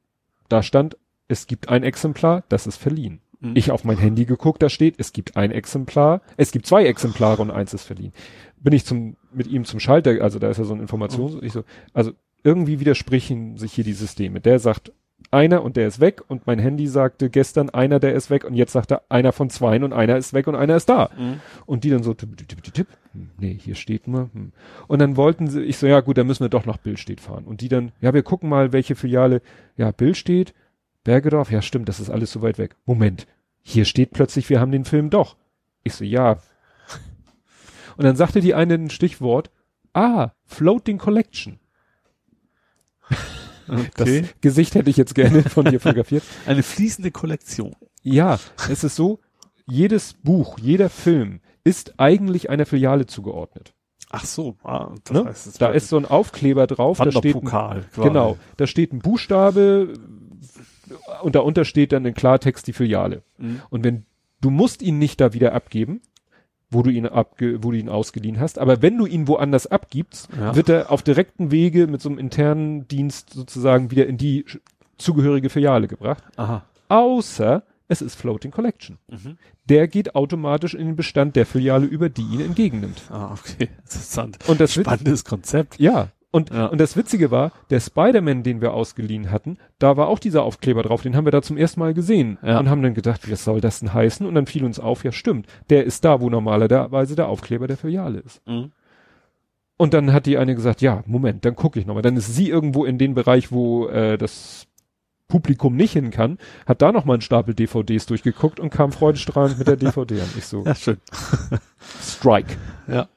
da 0.49 0.63
stand, 0.63 0.97
es 1.27 1.49
gibt 1.49 1.69
ein 1.69 1.83
Exemplar, 1.83 2.45
das 2.49 2.69
ist 2.69 2.77
verliehen. 2.77 3.21
Mhm. 3.41 3.53
Ich 3.55 3.71
auf 3.71 3.85
mein 3.85 3.99
Handy 3.99 4.25
geguckt, 4.27 4.63
da 4.63 4.69
steht, 4.69 4.95
es 4.99 5.13
gibt 5.13 5.37
ein 5.37 5.51
Exemplar, 5.51 6.23
es 6.37 6.53
gibt 6.53 6.67
zwei 6.67 6.87
Exemplare 6.87 7.43
und 7.43 7.51
eins 7.51 7.75
ist 7.75 7.85
verliehen. 7.85 8.13
Bin 8.59 8.73
ich 8.73 8.85
zum, 8.85 9.17
mit 9.33 9.47
ihm 9.47 9.65
zum 9.65 9.81
Schalter, 9.81 10.23
also 10.23 10.39
da 10.39 10.49
ist 10.49 10.59
ja 10.59 10.65
so 10.65 10.75
ein 10.75 10.81
Informations, 10.81 11.35
Mhm. 11.35 11.41
ich 11.43 11.53
so, 11.53 11.65
also 11.93 12.13
irgendwie 12.43 12.81
widersprechen 12.81 13.57
sich 13.57 13.73
hier 13.73 13.85
die 13.85 13.93
Systeme. 13.93 14.41
Der 14.41 14.59
sagt 14.59 14.93
einer 15.31 15.63
und 15.63 15.77
der 15.77 15.89
ist 15.89 16.01
weg 16.01 16.23
und 16.29 16.47
mein 16.47 16.59
Handy 16.59 16.87
sagte 16.87 17.31
gestern 17.31 17.71
einer, 17.71 17.99
der 17.99 18.15
ist 18.15 18.31
weg 18.31 18.45
und 18.45 18.55
jetzt 18.55 18.73
sagt 18.73 18.93
er 18.93 19.03
einer 19.09 19.33
von 19.33 19.51
zweien 19.51 19.83
und 19.83 19.93
einer 19.93 20.17
ist 20.17 20.33
weg 20.33 20.47
und 20.47 20.55
einer 20.55 20.77
ist 20.77 20.89
da. 20.89 21.11
Mhm. 21.19 21.41
Und 21.67 21.85
die 21.85 21.91
dann 21.91 22.03
so 22.03 22.15
tipp, 22.15 22.37
tipp, 22.37 22.63
tipp, 22.63 22.75
tipp. 22.75 22.87
Hm, 23.13 23.31
nee, 23.39 23.59
hier 23.61 23.75
steht 23.75 24.07
nur. 24.07 24.31
Hm. 24.33 24.53
Und 24.87 24.99
dann 25.01 25.17
wollten 25.17 25.49
sie, 25.49 25.63
ich 25.63 25.79
so, 25.79 25.87
ja 25.87 26.01
gut, 26.01 26.19
dann 26.19 26.27
müssen 26.27 26.45
wir 26.45 26.49
doch 26.49 26.67
nach 26.67 26.77
Billstedt 26.77 27.21
fahren. 27.21 27.45
Und 27.45 27.61
die 27.61 27.69
dann, 27.69 27.93
ja, 28.01 28.15
wir 28.15 28.23
gucken 28.23 28.49
mal, 28.49 28.73
welche 28.73 28.95
Filiale, 28.95 29.43
ja, 29.77 29.91
Billstedt, 29.91 30.55
Bergedorf, 31.03 31.51
ja 31.51 31.63
stimmt, 31.63 31.89
das 31.89 31.99
ist 31.99 32.11
alles 32.11 32.31
so 32.31 32.43
weit 32.43 32.59
weg. 32.59 32.77
Moment, 32.85 33.27
hier 33.63 33.85
steht 33.85 34.13
plötzlich, 34.13 34.49
wir 34.51 34.61
haben 34.61 34.71
den 34.73 34.85
Film 34.85 35.11
doch. 35.11 35.37
Ich 35.83 35.95
so, 35.95 36.05
ja. 36.05 36.39
Und 37.97 38.05
dann 38.05 38.17
sagte 38.17 38.41
die 38.41 38.55
eine 38.55 38.75
ein 38.75 38.91
Stichwort, 38.91 39.51
ah, 39.95 40.31
Floating 40.45 40.99
Collection. 40.99 41.59
Das 43.69 44.09
Okay. 44.09 44.25
Gesicht 44.41 44.77
hätte 44.77 44.91
ich 44.91 44.97
jetzt 44.97 45.17
gerne 45.17 45.43
von 45.43 45.65
dir 45.65 45.81
fotografiert. 45.81 46.23
Eine 46.47 46.63
fließende 46.63 47.11
Kollektion. 47.11 47.75
Ja, 48.05 48.39
es 48.71 48.85
ist 48.85 48.95
so, 48.95 49.19
jedes 49.67 50.13
Buch, 50.15 50.57
jeder 50.61 50.89
Film 50.89 51.41
ist 51.65 51.95
eigentlich 51.99 52.49
einer 52.49 52.65
Filiale 52.65 53.07
zugeordnet. 53.07 53.75
Ach 54.09 54.25
so, 54.25 54.55
ah, 54.63 54.95
das 55.03 55.13
Ne? 55.13 55.25
heißt, 55.25 55.61
Da 55.61 55.71
ist 55.71 55.89
so 55.89 55.97
ein 55.97 56.05
Aufkleber 56.05 56.69
drauf, 56.69 56.99
da 56.99 57.11
steht 57.11 57.35
ein, 57.35 57.85
genau, 57.97 58.39
da 58.57 58.69
steht 58.69 58.93
ein 58.93 59.01
Buchstabe 59.01 59.95
und 61.23 61.35
darunter 61.35 61.65
steht 61.65 61.91
dann 61.91 62.05
in 62.05 62.15
Klartext 62.15 62.69
die 62.69 62.73
Filiale. 62.73 63.25
Mhm. 63.39 63.63
Und 63.71 63.83
wenn 63.83 64.07
du 64.41 64.51
musst 64.51 64.81
ihn 64.81 64.99
nicht 65.01 65.21
da 65.21 65.33
wieder 65.33 65.55
abgeben, 65.55 66.03
wo 66.71 66.83
du 66.83 66.91
ihn 66.91 67.07
abge, 67.07 67.63
wo 67.63 67.71
du 67.71 67.79
ihn 67.79 67.89
ausgeliehen 67.89 68.41
hast, 68.41 68.59
aber 68.59 68.83
wenn 68.83 68.99
du 68.99 69.07
ihn 69.07 69.29
woanders 69.29 69.67
abgibst, 69.69 70.29
Ja. 70.39 70.57
wird 70.57 70.69
er 70.69 70.91
auf 70.91 71.03
direkten 71.03 71.51
Wege 71.51 71.87
mit 71.87 72.01
so 72.01 72.09
einem 72.09 72.19
internen 72.19 72.89
Dienst 72.89 73.31
sozusagen 73.35 73.91
wieder 73.91 74.07
in 74.07 74.17
die 74.19 74.45
zugehörige 74.99 75.49
Filiale 75.51 75.87
gebracht. 75.89 76.25
Aha. 76.37 76.65
Außer 76.89 77.63
es 77.89 78.03
ist 78.03 78.17
Floating 78.17 78.51
Collection. 78.51 78.99
Mhm. 79.09 79.39
Der 79.69 79.87
geht 79.87 80.15
automatisch 80.17 80.75
in 80.75 80.87
den 80.87 80.97
Bestand 80.97 81.37
der 81.37 81.47
Filiale 81.47 81.87
über, 81.87 82.09
die 82.09 82.23
ihn 82.23 82.41
entgegennimmt. 82.41 83.03
Ah, 83.11 83.33
okay. 83.33 83.69
Interessant. 83.85 84.39
Und 84.49 84.61
das 84.61 84.77
wird, 84.77 84.87
Spannendes 84.87 85.25
Konzept. 85.25 85.79
ja. 85.79 86.09
Und, 86.33 86.51
Ja. 86.51 86.67
und 86.67 86.79
das 86.81 86.97
Witzige 86.97 87.31
war, 87.31 87.53
der 87.71 87.81
Spider-Man, 87.81 88.43
den 88.43 88.61
wir 88.61 88.75
ausgeliehen 88.75 89.31
hatten, 89.31 89.57
da 89.79 89.97
war 89.97 90.09
auch 90.09 90.19
dieser 90.19 90.43
Aufkleber 90.43 90.83
drauf, 90.83 91.03
den 91.03 91.17
haben 91.17 91.25
wir 91.25 91.31
da 91.33 91.41
zum 91.41 91.57
ersten 91.57 91.81
Mal 91.81 91.95
gesehen 91.95 92.37
Ja. 92.43 92.59
und 92.59 92.69
haben 92.69 92.83
dann 92.83 92.95
gedacht, 92.95 93.31
was 93.31 93.45
soll 93.45 93.61
das 93.61 93.81
denn 93.81 93.95
heißen? 93.95 94.27
Und 94.27 94.35
dann 94.35 94.47
fiel 94.47 94.65
uns 94.65 94.79
auf, 94.79 95.05
ja 95.05 95.13
stimmt, 95.13 95.47
der 95.71 95.85
ist 95.85 96.05
da, 96.05 96.21
wo 96.21 96.29
normalerweise 96.29 97.17
der 97.17 97.29
Aufkleber 97.29 97.67
der 97.69 97.77
Filiale 97.79 98.19
ist. 98.19 98.47
Mhm. 98.47 98.73
Und 99.79 99.95
dann 99.95 100.13
hat 100.13 100.27
die 100.27 100.39
eine 100.39 100.55
gesagt, 100.55 100.81
ja, 100.83 101.03
Moment, 101.07 101.45
dann 101.45 101.55
gucke 101.55 101.79
ich 101.79 101.87
nochmal. 101.87 102.03
Dann 102.03 102.17
ist 102.17 102.35
sie 102.35 102.49
irgendwo 102.49 102.85
in 102.87 102.97
den 102.99 103.15
Bereich, 103.15 103.53
wo 103.53 103.87
äh, 103.89 104.17
das 104.19 104.67
Publikum 105.29 105.75
nicht 105.77 105.93
hin 105.93 106.11
kann, 106.11 106.39
hat 106.67 106.83
da 106.83 106.93
nochmal 106.93 107.15
einen 107.17 107.21
Stapel 107.21 107.53
DVDs 107.55 108.07
durchgeguckt 108.07 108.59
und 108.61 108.71
kam 108.71 108.93
freudestrahlend 108.93 109.59
mit 109.59 109.67
der 109.69 109.77
DVD 109.77 110.21
an. 110.21 110.29
Ich 110.39 110.47
so, 110.47 110.65
Ja, 110.67 110.75
schön. 110.75 110.99
Strike. 112.01 112.57
Ja. 112.89 113.09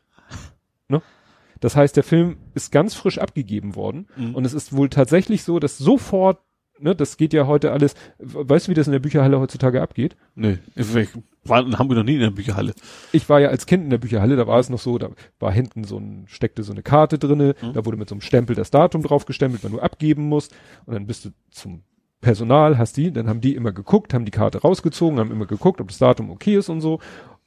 Das 1.60 1.76
heißt, 1.76 1.96
der 1.96 2.04
Film 2.04 2.38
ist 2.54 2.72
ganz 2.72 2.94
frisch 2.96 3.18
abgegeben 3.18 3.76
worden 3.76 4.08
Mhm. 4.18 4.36
und 4.36 4.46
es 4.46 4.54
ist 4.54 4.74
wohl 4.76 4.90
tatsächlich 4.90 5.44
so, 5.44 5.60
dass 5.60 5.78
sofort, 5.78 6.40
ne, 6.80 6.96
das 6.96 7.18
geht 7.18 7.34
ja 7.34 7.48
heute 7.48 7.72
alles, 7.72 7.96
weißt 8.20 8.68
du, 8.68 8.72
wie 8.72 8.76
das 8.76 8.88
in 8.88 8.94
der 8.94 9.00
Bücherhalle 9.00 9.40
heutzutage 9.40 9.82
abgeht? 9.82 10.16
Nee, 10.36 10.60
ich 10.76 10.88
war 11.44 11.66
in 11.66 11.78
Hamburg 11.78 11.98
noch 11.98 12.04
nie 12.06 12.16
in 12.16 12.22
der 12.22 12.32
Bücherhalle. 12.32 12.74
Ich 13.12 13.28
war 13.30 13.40
ja 13.42 13.50
als 13.50 13.66
Kind 13.66 13.84
in 13.84 13.90
der 13.90 13.98
Bücherhalle, 13.98 14.36
da 14.36 14.48
war 14.48 14.60
es 14.60 14.70
noch 14.70 14.80
so, 14.80 14.98
da 14.98 15.10
war 15.40 15.52
hinten 15.52 15.84
so 15.84 15.98
ein, 15.98 16.26
steckte 16.28 16.64
so 16.64 16.72
eine 16.72 16.84
Karte 16.84 17.18
drinne, 17.20 17.56
Mhm. 17.62 17.74
da 17.74 17.86
wurde 17.86 17.98
mit 17.98 18.08
so 18.10 18.16
einem 18.16 18.22
Stempel 18.22 18.56
das 18.56 18.72
Datum 18.72 19.02
drauf 19.04 19.26
gestempelt, 19.26 19.64
wenn 19.64 19.72
du 19.72 19.80
abgeben 19.80 20.24
musst 20.30 20.54
und 20.86 20.94
dann 20.94 21.08
bist 21.08 21.26
du 21.26 21.30
zum 21.52 21.84
Personal, 22.22 22.78
hast 22.78 22.98
die, 22.98 23.14
dann 23.14 23.30
haben 23.30 23.40
die 23.40 23.56
immer 23.56 23.72
geguckt, 23.72 24.14
haben 24.14 24.26
die 24.26 24.32
Karte 24.32 24.58
rausgezogen, 24.62 25.20
haben 25.20 25.32
immer 25.32 25.46
geguckt, 25.46 25.80
ob 25.80 25.88
das 25.88 26.00
Datum 26.00 26.30
okay 26.32 26.58
ist 26.58 26.68
und 26.68 26.82
so 26.82 27.00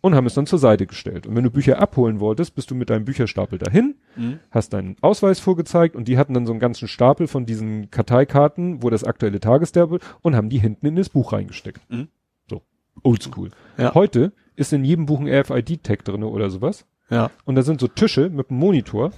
und 0.02 0.14
haben 0.14 0.26
es 0.26 0.34
dann 0.34 0.44
zur 0.46 0.58
Seite 0.58 0.86
gestellt. 0.86 1.26
Und 1.26 1.34
wenn 1.36 1.44
du 1.44 1.50
Bücher 1.50 1.80
abholen 1.80 2.20
wolltest, 2.20 2.54
bist 2.54 2.70
du 2.70 2.74
mit 2.74 2.90
deinem 2.90 3.06
Bücherstapel 3.06 3.58
dahin, 3.58 3.94
Mhm. 4.16 4.40
hast 4.50 4.74
deinen 4.74 4.96
Ausweis 5.00 5.40
vorgezeigt 5.40 5.96
und 5.96 6.06
die 6.08 6.18
hatten 6.18 6.34
dann 6.34 6.44
so 6.44 6.52
einen 6.52 6.60
ganzen 6.60 6.86
Stapel 6.88 7.26
von 7.28 7.46
diesen 7.46 7.90
Karteikarten, 7.90 8.82
wo 8.82 8.90
das 8.90 9.04
aktuelle 9.04 9.40
Tagesstapel 9.40 10.00
und 10.20 10.36
haben 10.36 10.50
die 10.50 10.58
hinten 10.58 10.84
in 10.86 10.96
das 10.96 11.08
Buch 11.08 11.32
reingesteckt. 11.32 11.80
Mhm. 11.90 12.08
So, 12.50 12.60
oldschool. 13.02 13.50
Ja. 13.78 13.94
Heute 13.94 14.32
ist 14.56 14.72
in 14.74 14.84
jedem 14.84 15.06
Buch 15.06 15.20
ein 15.20 15.28
RFID-Tag 15.28 16.04
drinne 16.04 16.26
oder 16.26 16.50
sowas 16.50 16.84
Ja. 17.08 17.30
und 17.46 17.54
da 17.54 17.62
sind 17.62 17.80
so 17.80 17.88
Tische 17.88 18.28
mit 18.28 18.50
einem 18.50 18.58
Monitor, 18.58 19.12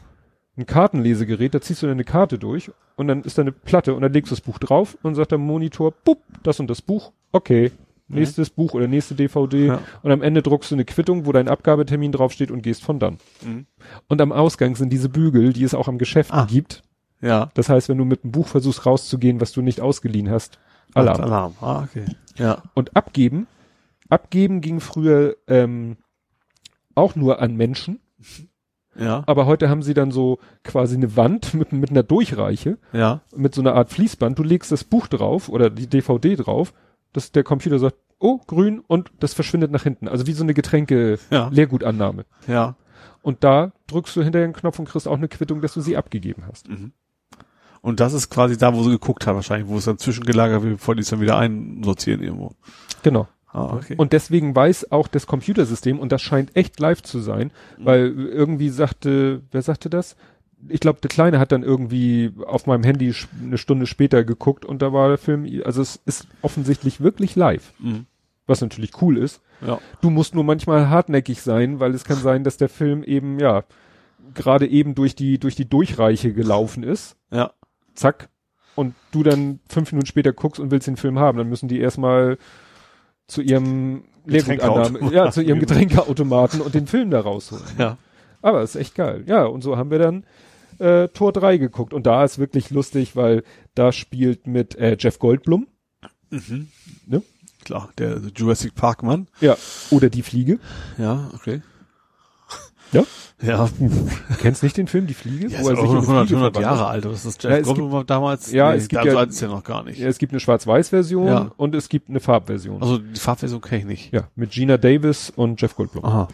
ein 0.57 0.67
Kartenlesegerät, 0.67 1.53
da 1.55 1.61
ziehst 1.61 1.83
du 1.83 1.87
deine 1.89 2.05
Karte 2.05 2.39
durch 2.39 2.71
und 2.97 3.09
dann 3.09 3.23
ist 3.23 3.39
da 3.39 3.43
eine 3.43 3.51
Platte 3.51 3.95
und 3.95 4.03
dann 4.03 4.13
legst 4.13 4.31
du 4.31 4.37
das 4.37 4.41
Buch 4.43 4.59
drauf 4.59 4.97
und 5.03 5.17
sagt 5.17 5.33
der 5.33 5.39
Monitor, 5.39 5.93
bupp, 6.05 6.19
das 6.45 6.61
und 6.61 6.69
das 6.71 6.81
Buch, 6.83 7.11
okay, 7.33 7.73
nächstes 8.09 8.51
Buch 8.51 8.75
oder 8.75 8.87
nächste 8.87 9.15
DVD 9.15 9.67
Ja. 9.67 9.81
und 10.03 10.13
am 10.13 10.23
Ende 10.23 10.43
druckst 10.43 10.71
du 10.71 10.75
eine 10.75 10.85
Quittung, 10.85 11.27
wo 11.27 11.33
dein 11.33 11.49
Abgabetermin 11.49 12.13
draufsteht 12.13 12.51
und 12.51 12.63
gehst 12.63 12.83
von 12.83 12.99
dann. 12.99 13.19
Mhm. 13.45 13.67
Und 14.09 14.21
am 14.21 14.31
Ausgang 14.33 14.77
sind 14.77 14.93
diese 14.93 15.09
Bügel, 15.09 15.53
die 15.53 15.65
es 15.65 15.75
auch 15.75 15.89
am 15.89 15.99
Geschäft 15.99 16.33
Ah. 16.33 16.45
gibt. 16.45 16.83
Ja. 17.21 17.51
Das 17.55 17.69
heißt, 17.71 17.89
wenn 17.89 17.97
du 17.99 18.05
mit 18.05 18.23
einem 18.25 18.33
Buch 18.33 18.49
versuchst 18.49 18.85
rauszugehen, 18.85 19.41
was 19.41 19.53
du 19.53 19.63
nicht 19.63 19.81
ausgeliehen 19.81 20.31
hast, 20.31 20.59
Alarm. 20.93 21.21
Alarm. 21.23 21.55
Ah, 21.61 21.83
okay. 21.85 22.05
Ja. 22.37 22.63
Und 22.75 22.95
abgeben, 22.95 23.47
abgeben 24.11 24.61
ging 24.61 24.81
früher 24.81 25.37
ähm, 25.49 25.97
auch 26.95 27.17
nur 27.17 27.41
an 27.41 27.57
Menschen, 27.57 28.01
Ja. 28.97 29.25
aber 29.27 29.47
heute 29.47 29.69
haben 29.71 29.83
sie 29.83 29.95
dann 29.95 30.11
so 30.13 30.39
quasi 30.63 30.95
eine 30.97 31.17
Wand 31.17 31.55
mit, 31.55 31.73
mit 31.73 31.91
einer 31.91 32.03
Durchreiche, 32.05 32.79
Ja. 32.93 33.23
mit 33.35 33.55
so 33.55 33.61
einer 33.63 33.75
Art 33.75 33.91
Fließband. 33.91 34.39
Du 34.39 34.43
legst 34.45 34.71
das 34.71 34.85
Buch 34.85 35.09
drauf 35.09 35.49
oder 35.49 35.71
die 35.71 35.89
DVD 35.89 36.37
drauf, 36.37 36.73
dass 37.15 37.33
der 37.33 37.45
Computer 37.45 37.79
sagt, 37.79 37.97
oh, 38.19 38.39
grün 38.47 38.81
und 38.87 39.11
das 39.21 39.33
verschwindet 39.33 39.71
nach 39.71 39.83
hinten. 39.83 40.09
Also 40.09 40.27
wie 40.27 40.33
so 40.33 40.43
eine 40.43 40.53
Getränke 40.53 41.19
Ja. 41.31 41.49
Ja. 42.47 42.77
Und 43.23 43.43
da 43.43 43.73
drückst 43.87 44.15
du 44.17 44.23
hinterher 44.23 44.45
einen 44.45 44.53
Knopf 44.53 44.79
und 44.79 44.87
kriegst 44.87 45.09
auch 45.09 45.17
eine 45.17 45.29
Quittung, 45.29 45.63
dass 45.63 45.73
du 45.73 45.81
sie 45.81 45.97
abgegeben 45.97 46.45
hast. 46.47 46.69
Und 47.81 48.01
das 48.01 48.13
ist 48.13 48.31
quasi 48.31 48.59
da, 48.59 48.75
wo 48.75 48.83
sie 48.83 48.91
geguckt 48.91 49.27
haben, 49.27 49.37
wahrscheinlich, 49.37 49.69
wo 49.69 49.79
es 49.79 49.85
dann 49.85 49.99
zwischengelagert 49.99 50.63
wird, 50.63 50.77
bevor 50.77 50.95
die 50.95 51.03
es 51.03 51.09
dann 51.09 51.21
wieder 51.21 51.39
einsortieren 51.39 52.23
irgendwo. 52.23 52.53
Genau. 53.03 53.29
Ah, 53.47 53.75
okay. 53.75 53.95
Und 53.97 54.13
deswegen 54.13 54.55
weiß 54.57 54.91
auch 54.91 55.07
das 55.07 55.27
Computersystem, 55.27 56.01
und 56.01 56.11
das 56.11 56.23
scheint 56.23 56.57
echt 56.57 56.81
live 56.81 57.03
zu 57.03 57.21
sein, 57.21 57.53
weil 57.79 58.13
irgendwie 58.19 58.69
sagte, 58.69 59.43
wer 59.53 59.63
sagte 59.63 59.89
das? 59.89 60.17
Ich 60.69 60.81
glaube, 60.81 61.01
der 61.03 61.09
Kleine 61.11 61.39
hat 61.39 61.53
dann 61.53 61.63
irgendwie 61.63 62.33
auf 62.47 62.67
meinem 62.67 62.85
Handy 62.85 63.15
eine 63.43 63.59
Stunde 63.59 63.87
später 63.87 64.25
geguckt 64.25 64.65
und 64.65 64.81
da 64.83 64.93
war 64.93 65.09
der 65.09 65.19
Film, 65.19 65.47
also 65.65 65.83
es 65.83 66.01
ist 66.07 66.27
offensichtlich 66.43 67.01
wirklich 67.01 67.37
live, 67.37 67.73
Mhm. 67.79 68.07
was 68.47 68.61
natürlich 68.61 69.01
cool 69.03 69.19
ist. 69.19 69.41
Ja. 69.67 69.79
Du 70.01 70.11
musst 70.11 70.35
nur 70.35 70.45
manchmal 70.45 70.89
hartnäckig 70.89 71.43
sein, 71.43 71.81
weil 71.81 71.95
es 71.95 72.05
kann 72.05 72.17
sein, 72.19 72.45
dass 72.45 72.57
der 72.57 72.69
Film 72.69 73.03
eben, 73.03 73.39
ja, 73.39 73.65
gerade 74.35 74.67
eben 74.67 74.95
durch 74.95 75.15
die, 75.15 75.39
durch 75.39 75.55
die 75.55 75.69
Durchreiche 75.69 76.33
gelaufen 76.33 76.83
ist. 76.83 77.17
Ja. 77.31 77.53
Zack. 77.95 78.29
Und 78.75 78.95
du 79.13 79.23
dann 79.23 79.61
fünf 79.69 79.93
Minuten 79.93 80.07
später 80.07 80.33
guckst 80.33 80.59
und 80.61 80.71
willst 80.73 80.89
den 80.89 80.97
Film 80.97 81.19
haben, 81.19 81.39
dann 81.39 81.49
müssen 81.49 81.69
die 81.69 81.79
erstmal 81.79 82.39
zu 83.29 83.41
ihrem 83.41 84.05
Getränkeautomaten. 84.27 85.13
ja, 85.13 85.31
zu 85.31 85.43
ihrem 85.43 85.61
Getränkeautomaten 85.61 86.61
und 86.61 86.75
den 86.75 86.87
Film 86.87 87.11
da 87.11 87.21
rausholen. 87.21 87.63
Ja. 87.79 87.99
Aber 88.43 88.63
ist 88.63 88.75
echt 88.77 88.95
geil. 88.95 89.23
Ja, 89.27 89.45
und 89.45 89.63
so 89.63 89.77
haben 89.77 89.91
wir 89.91 89.99
dann 89.99 90.25
äh, 90.81 91.09
Tor 91.09 91.33
3 91.33 91.57
geguckt. 91.59 91.93
Und 91.95 92.07
da 92.07 92.25
ist 92.25 92.39
wirklich 92.39 92.71
lustig, 92.71 93.17
weil 93.17 93.43
da 93.75 93.93
spielt 93.93 94.47
mit 94.47 94.77
äh, 94.77 94.97
Jeff 94.99 95.19
Goldblum. 95.19 95.67
Mhm. 96.31 96.69
Ne? 97.07 97.23
Klar, 97.65 97.91
der 97.99 98.21
Jurassic 98.37 98.75
Park 98.75 99.03
Mann. 99.03 99.27
Ja. 99.41 99.57
Oder 99.91 100.11
Die 100.11 100.23
Fliege. 100.23 100.59
Ja, 100.99 101.31
okay. 101.35 101.63
Ja. 102.93 103.03
Ja. 103.43 103.69
Du 103.79 103.91
kennst 104.41 104.63
nicht 104.63 104.77
den 104.77 104.87
Film 104.87 105.07
Die 105.09 105.15
Fliege? 105.15 105.49
Ja, 105.49 105.63
wo 105.63 105.71
ist 105.71 105.79
er 105.79 105.79
auch 105.79 105.81
sich 105.83 105.91
in 105.91 105.97
eine 105.97 106.01
100, 106.01 106.27
Fliege 106.29 106.37
100 106.37 106.55
verwandelt? 106.55 106.63
Jahre 106.81 106.87
alt. 106.87 107.05
Das 107.05 107.25
ist 107.25 107.43
Ja, 107.43 107.51
Jeff 107.51 107.59
es 107.61 107.67
Goldblum 107.67 107.91
war 107.93 108.05
damals. 108.05 108.53
Ja, 108.53 108.73
es 108.75 108.87
gibt 108.89 109.05
ja- 109.05 109.21
er 109.21 109.49
noch 109.49 109.65
gar 109.65 109.83
nicht. 109.83 109.99
Ja, 109.99 110.07
es 110.09 110.19
gibt 110.19 110.33
eine 110.33 110.39
Schwarz-Weiß-Version 110.41 111.27
Ja. 111.27 111.51
und 111.57 111.75
es 111.75 111.89
gibt 111.89 112.09
eine 112.09 112.21
Farbversion. 112.21 112.81
Also 112.83 112.99
die 112.99 113.19
Farbversion 113.19 113.61
kenne 113.61 113.81
ich 113.81 113.87
nicht. 113.87 114.13
ja, 114.13 114.29
mit 114.37 114.53
Gina 114.53 114.77
Davis 114.77 115.33
und 115.35 115.61
Jeff 115.61 115.75
Goldblum, 115.75 116.05
Aha. 116.05 116.29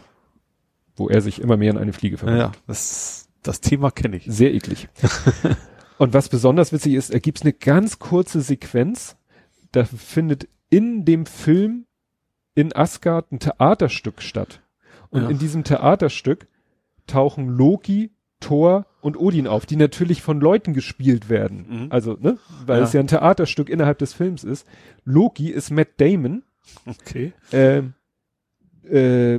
wo 0.97 1.09
er 1.09 1.23
sich 1.23 1.41
immer 1.41 1.57
mehr 1.57 1.71
in 1.71 1.79
eine 1.79 1.93
Fliege 1.95 2.17
Ja, 2.17 2.19
verwandelt. 2.19 2.53
ja. 2.57 2.61
Das, 2.67 3.29
das 3.43 3.61
Thema 3.61 3.91
kenne 3.91 4.17
ich. 4.17 4.25
Sehr 4.27 4.53
eklig. 4.55 4.89
und 5.99 6.13
was 6.15 6.29
besonders 6.29 6.73
witzig 6.73 6.95
ist, 6.95 7.11
er 7.11 7.21
gibt 7.21 7.43
eine 7.43 7.53
ganz 7.53 7.99
kurze 7.99 8.41
Sequenz, 8.41 9.17
da 9.73 9.85
findet 9.85 10.49
in 10.69 11.05
dem 11.05 11.27
Film 11.27 11.87
in 12.55 12.75
Asgard 12.75 13.33
ein 13.33 13.39
Theaterstück 13.41 14.23
statt. 14.23 14.61
Und 15.11 15.23
Ja. 15.23 15.29
in 15.31 15.39
diesem 15.39 15.65
Theaterstück 15.65 16.47
tauchen 17.07 17.49
Loki, 17.49 18.11
Thor 18.41 18.87
und 19.01 19.17
Odin 19.19 19.47
auf, 19.47 19.67
die 19.67 19.77
natürlich 19.77 20.23
von 20.23 20.41
Leuten 20.41 20.73
gespielt 20.73 21.29
werden. 21.29 21.67
Mhm. 21.69 21.87
Also, 21.91 22.17
ne, 22.21 22.39
weil 22.67 22.79
Ja. 22.79 22.85
es 22.85 22.93
ja 22.93 23.01
ein 23.01 23.07
Theaterstück 23.07 23.69
innerhalb 23.69 23.99
des 23.99 24.13
Films 24.15 24.45
ist. 24.45 24.67
Loki 25.05 25.51
ist 25.51 25.71
Matt 25.71 25.89
Damon 25.99 26.43
Okay. 26.87 27.33
Ähm, 27.53 27.95
äh, 28.89 29.35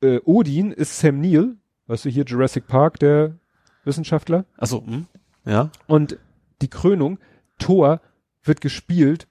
äh, 0.00 0.20
Odin 0.24 0.72
ist 0.72 0.98
Sam 0.98 1.20
Neill, 1.20 1.56
weißt 1.86 2.04
du 2.04 2.08
hier 2.10 2.24
Jurassic 2.24 2.66
Park, 2.66 2.98
der 2.98 3.38
Wissenschaftler. 3.86 4.44
Also, 4.58 4.84
hm? 4.84 5.06
ja. 5.44 5.70
Und 5.86 6.18
die 6.60 6.68
Krönung, 6.68 7.18
Thor, 7.58 8.00
wird 8.42 8.60
gespielt 8.60 9.28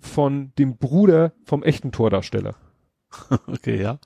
von 0.00 0.52
dem 0.58 0.76
Bruder 0.76 1.32
vom 1.44 1.62
echten 1.62 1.92
Tordarsteller. 1.92 2.54
Okay, 3.46 3.80
ja. 3.80 3.98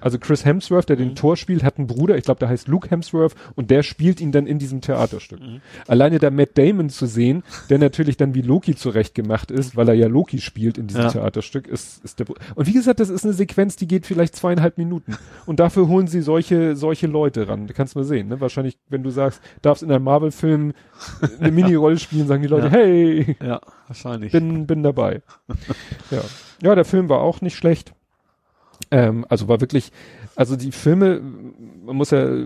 Also 0.00 0.18
Chris 0.18 0.44
Hemsworth, 0.44 0.88
der 0.88 0.96
den 0.96 1.10
Mhm. 1.10 1.14
Tor 1.16 1.36
spielt, 1.36 1.64
hat 1.64 1.78
einen 1.78 1.86
Bruder, 1.88 2.16
ich 2.16 2.24
glaube, 2.24 2.38
der 2.38 2.48
heißt 2.48 2.68
Luke 2.68 2.88
Hemsworth 2.88 3.34
und 3.56 3.70
der 3.70 3.82
spielt 3.82 4.20
ihn 4.20 4.30
dann 4.32 4.46
in 4.46 4.58
diesem 4.58 4.80
Theaterstück. 4.80 5.40
Mhm. 5.40 5.60
Alleine 5.88 6.18
da 6.18 6.30
Matt 6.30 6.56
Damon 6.56 6.88
zu 6.88 7.06
sehen, 7.06 7.42
der 7.68 7.78
natürlich 7.78 8.16
dann 8.16 8.34
wie 8.34 8.42
Loki 8.42 8.74
zurechtgemacht 8.76 9.50
ist, 9.50 9.76
weil 9.76 9.88
er 9.88 9.94
ja 9.94 10.06
Loki 10.06 10.40
spielt 10.40 10.78
in 10.78 10.86
diesem 10.86 11.02
Ja. 11.02 11.08
Theaterstück, 11.10 11.66
ist, 11.66 12.04
ist 12.04 12.18
der 12.20 12.24
Br- 12.26 12.36
Und 12.54 12.66
wie 12.66 12.72
gesagt, 12.72 13.00
das 13.00 13.08
ist 13.10 13.24
eine 13.24 13.32
Sequenz, 13.34 13.76
die 13.76 13.88
geht 13.88 14.06
vielleicht 14.06 14.36
zweieinhalb 14.36 14.78
Minuten. 14.78 15.16
Und 15.46 15.58
dafür 15.60 15.88
holen 15.88 16.06
sie 16.06 16.20
solche, 16.22 16.76
solche 16.76 17.06
Leute 17.08 17.48
ran. 17.48 17.66
Du 17.66 17.74
kannst 17.74 17.96
mal 17.96 18.04
sehen, 18.04 18.28
ne? 18.28 18.40
Wahrscheinlich, 18.40 18.78
wenn 18.88 19.02
du 19.02 19.10
sagst, 19.10 19.40
darfst 19.62 19.82
in 19.82 19.90
einem 19.90 20.04
Marvel-Film 20.04 20.72
eine 21.40 21.50
Mini-Rolle 21.52 21.98
spielen, 21.98 22.26
sagen 22.28 22.42
die 22.42 22.48
Leute, 22.48 22.66
Ja. 22.66 22.72
hey, 22.72 23.36
Ja, 23.42 23.60
wahrscheinlich. 23.88 24.30
bin, 24.32 24.66
bin 24.66 24.82
dabei. 24.82 25.22
ja. 26.10 26.22
ja, 26.62 26.74
der 26.74 26.84
Film 26.84 27.08
war 27.08 27.20
auch 27.20 27.40
nicht 27.40 27.56
schlecht. 27.56 27.92
Ähm, 28.92 29.24
also 29.28 29.48
war 29.48 29.60
wirklich, 29.60 29.90
also 30.36 30.54
die 30.54 30.70
Filme, 30.70 31.20
man 31.84 31.96
muss 31.96 32.10
ja 32.10 32.44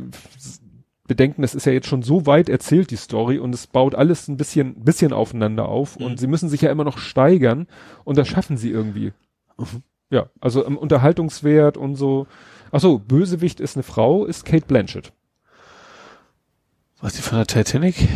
bedenken, 1.08 1.42
das 1.42 1.54
ist 1.54 1.66
ja 1.66 1.72
jetzt 1.72 1.88
schon 1.88 2.02
so 2.02 2.24
weit 2.26 2.48
erzählt, 2.48 2.90
die 2.90 2.96
Story, 2.96 3.38
und 3.38 3.54
es 3.54 3.66
baut 3.66 3.94
alles 3.94 4.28
ein 4.28 4.36
bisschen, 4.36 4.82
bisschen 4.84 5.12
aufeinander 5.12 5.68
auf 5.68 5.98
Mhm. 5.98 6.06
und 6.06 6.20
sie 6.20 6.26
müssen 6.28 6.48
sich 6.48 6.62
ja 6.62 6.70
immer 6.70 6.84
noch 6.84 6.98
steigern 6.98 7.66
und 8.04 8.16
das 8.16 8.28
schaffen 8.28 8.56
sie 8.56 8.70
irgendwie. 8.70 9.12
Mhm. 9.58 9.82
Ja, 10.10 10.30
also 10.40 10.64
im 10.64 10.78
Unterhaltungswert 10.78 11.76
und 11.76 11.96
so. 11.96 12.26
Ach 12.72 12.80
so, 12.80 12.98
Bösewicht 13.00 13.58
ist 13.60 13.76
eine 13.76 13.82
Frau, 13.82 14.24
ist 14.24 14.44
Kate 14.44 14.66
Blanchett. 14.66 15.12
Was 17.00 17.14
die 17.14 17.22
von 17.22 17.38
der 17.38 17.46
Titanic? 17.46 18.08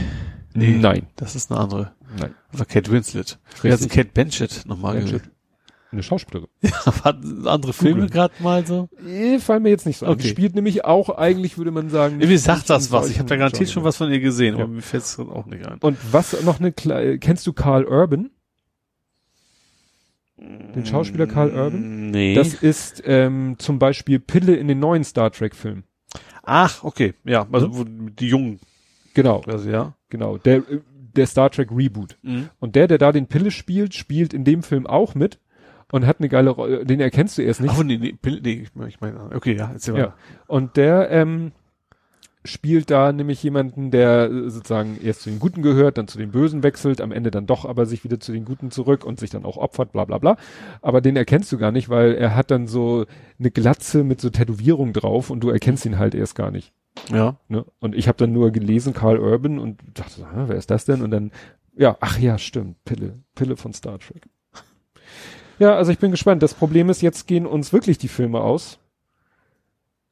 Nee. 0.54 0.76
Nein, 0.78 1.06
Das 1.16 1.36
ist 1.36 1.50
eine 1.50 1.60
andere. 1.60 1.92
nein. 2.18 2.34
Das 2.50 2.60
war 2.60 2.66
Kate 2.66 2.90
Winslet. 2.90 3.38
Wer 3.62 3.74
ist 3.74 3.80
denn 3.82 3.88
Richtig. 3.88 3.90
Kate 3.90 4.10
Blanchett 4.14 4.66
nochmal 4.66 4.96
Blanchett. 4.96 5.22
Eine 5.92 6.02
Schauspielerin. 6.02 6.48
Ja, 6.62 6.92
andere 7.46 7.72
Filme 7.72 8.08
gerade 8.08 8.34
mal 8.40 8.64
so? 8.66 8.88
Eh, 9.06 9.38
fallen 9.38 9.62
mir 9.64 9.70
jetzt 9.70 9.86
nicht 9.86 9.98
so 9.98 10.06
an. 10.06 10.12
Okay. 10.12 10.22
Die 10.22 10.28
spielt 10.28 10.54
nämlich 10.54 10.84
auch 10.84 11.08
eigentlich, 11.10 11.58
würde 11.58 11.70
man 11.72 11.90
sagen. 11.90 12.18
Mir 12.18 12.38
sagt 12.38 12.70
das 12.70 12.92
was. 12.92 13.10
Ich 13.10 13.18
habe 13.18 13.28
da 13.28 13.36
garantiert 13.36 13.70
schon 13.70 13.82
was 13.84 13.96
von 13.96 14.10
ihr 14.10 14.20
gesehen, 14.20 14.56
Ja. 14.56 14.64
aber 14.64 14.72
mir 14.72 14.82
fällt 14.82 15.02
es 15.02 15.18
auch 15.18 15.46
nicht 15.46 15.66
ein. 15.66 15.78
Und 15.78 15.98
was 16.12 16.40
noch 16.44 16.60
eine 16.60 16.72
kleine, 16.72 17.18
kennst 17.18 17.46
du 17.46 17.52
Carl 17.52 17.84
Urban? 17.84 18.30
Den 20.38 20.86
Schauspieler 20.86 21.26
Carl 21.26 21.50
Urban? 21.50 22.10
Nee. 22.10 22.34
Das 22.34 22.54
ist 22.54 23.02
ähm, 23.04 23.56
zum 23.58 23.78
Beispiel 23.78 24.18
Pille 24.20 24.56
in 24.56 24.68
den 24.68 24.78
neuen 24.78 25.04
Star 25.04 25.30
Trek 25.30 25.54
Filmen. 25.54 25.84
Ach, 26.42 26.82
okay. 26.82 27.14
Ja, 27.24 27.46
also 27.52 27.76
wo 27.76 27.84
die 27.84 28.28
Jungen, 28.28 28.58
Genau, 29.14 29.42
also 29.46 29.68
ja. 29.68 29.94
genau. 30.08 30.38
Der, 30.38 30.58
äh, 30.58 30.80
der 31.14 31.26
Star 31.26 31.50
Trek 31.50 31.70
Reboot. 31.72 32.16
Und 32.60 32.76
der, 32.76 32.86
der 32.88 32.98
da 32.98 33.12
den 33.12 33.26
Pille 33.26 33.50
spielt, 33.50 33.94
spielt 33.94 34.32
in 34.32 34.44
dem 34.44 34.62
Film 34.62 34.86
auch 34.86 35.14
mit 35.14 35.40
und 35.92 36.06
hat 36.06 36.20
eine 36.20 36.28
geile 36.28 36.50
Rolle. 36.50 36.84
Den 36.84 37.00
erkennst 37.00 37.38
du 37.38 37.42
erst 37.42 37.60
nicht. 37.60 37.72
Ach, 37.76 37.82
nee, 37.82 37.98
nee, 37.98 38.14
nee, 38.22 38.66
ich 38.88 39.00
meine, 39.00 39.30
okay, 39.34 39.56
ja, 39.56 39.70
erzähl 39.72 39.96
Ja. 39.96 40.06
mal. 40.08 40.14
Und 40.46 40.76
der 40.76 41.10
ähm, 41.10 41.52
spielt 42.44 42.90
da 42.90 43.12
nämlich 43.12 43.42
jemanden, 43.42 43.90
der 43.90 44.30
sozusagen 44.50 44.98
erst 45.02 45.22
zu 45.22 45.30
den 45.30 45.40
Guten 45.40 45.62
gehört, 45.62 45.98
dann 45.98 46.08
zu 46.08 46.16
den 46.16 46.30
Bösen 46.30 46.62
wechselt, 46.62 47.00
am 47.00 47.12
Ende 47.12 47.30
dann 47.30 47.46
doch 47.46 47.66
aber 47.66 47.84
sich 47.84 48.02
wieder 48.04 48.18
zu 48.18 48.32
den 48.32 48.44
Guten 48.46 48.70
zurück 48.70 49.04
und 49.04 49.20
sich 49.20 49.28
dann 49.30 49.44
auch 49.44 49.58
opfert, 49.58 49.92
bla 49.92 50.04
bla 50.06 50.18
bla. 50.18 50.36
Aber 50.80 51.00
den 51.00 51.16
erkennst 51.16 51.52
du 51.52 51.58
gar 51.58 51.70
nicht, 51.72 51.88
weil 51.90 52.14
er 52.14 52.34
hat 52.34 52.50
dann 52.50 52.66
so 52.66 53.04
eine 53.38 53.50
Glatze 53.50 54.04
mit 54.04 54.20
so 54.20 54.30
Tätowierung 54.30 54.92
drauf 54.92 55.28
und 55.30 55.40
du 55.40 55.50
erkennst 55.50 55.84
ihn 55.84 55.98
halt 55.98 56.14
erst 56.14 56.34
gar 56.34 56.50
nicht. 56.50 56.72
Ja. 57.12 57.36
Ne? 57.48 57.64
Und 57.78 57.94
ich 57.94 58.08
habe 58.08 58.16
dann 58.18 58.32
nur 58.32 58.50
gelesen, 58.52 58.94
Carl 58.94 59.18
Urban 59.18 59.58
und 59.58 59.80
dachte, 59.94 60.26
wer 60.34 60.56
ist 60.56 60.70
das 60.70 60.86
denn? 60.86 61.02
Und 61.02 61.10
dann, 61.10 61.32
ja, 61.76 61.96
ach 62.00 62.18
ja, 62.18 62.38
stimmt, 62.38 62.82
Pille, 62.84 63.18
Pille 63.34 63.56
von 63.56 63.72
Star 63.74 63.98
Trek. 63.98 64.28
Ja, 65.60 65.76
also 65.76 65.92
ich 65.92 65.98
bin 65.98 66.10
gespannt. 66.10 66.42
Das 66.42 66.54
Problem 66.54 66.88
ist, 66.90 67.02
jetzt 67.02 67.26
gehen 67.28 67.46
uns 67.46 67.72
wirklich 67.72 67.98
die 67.98 68.08
Filme 68.08 68.40
aus. 68.40 68.78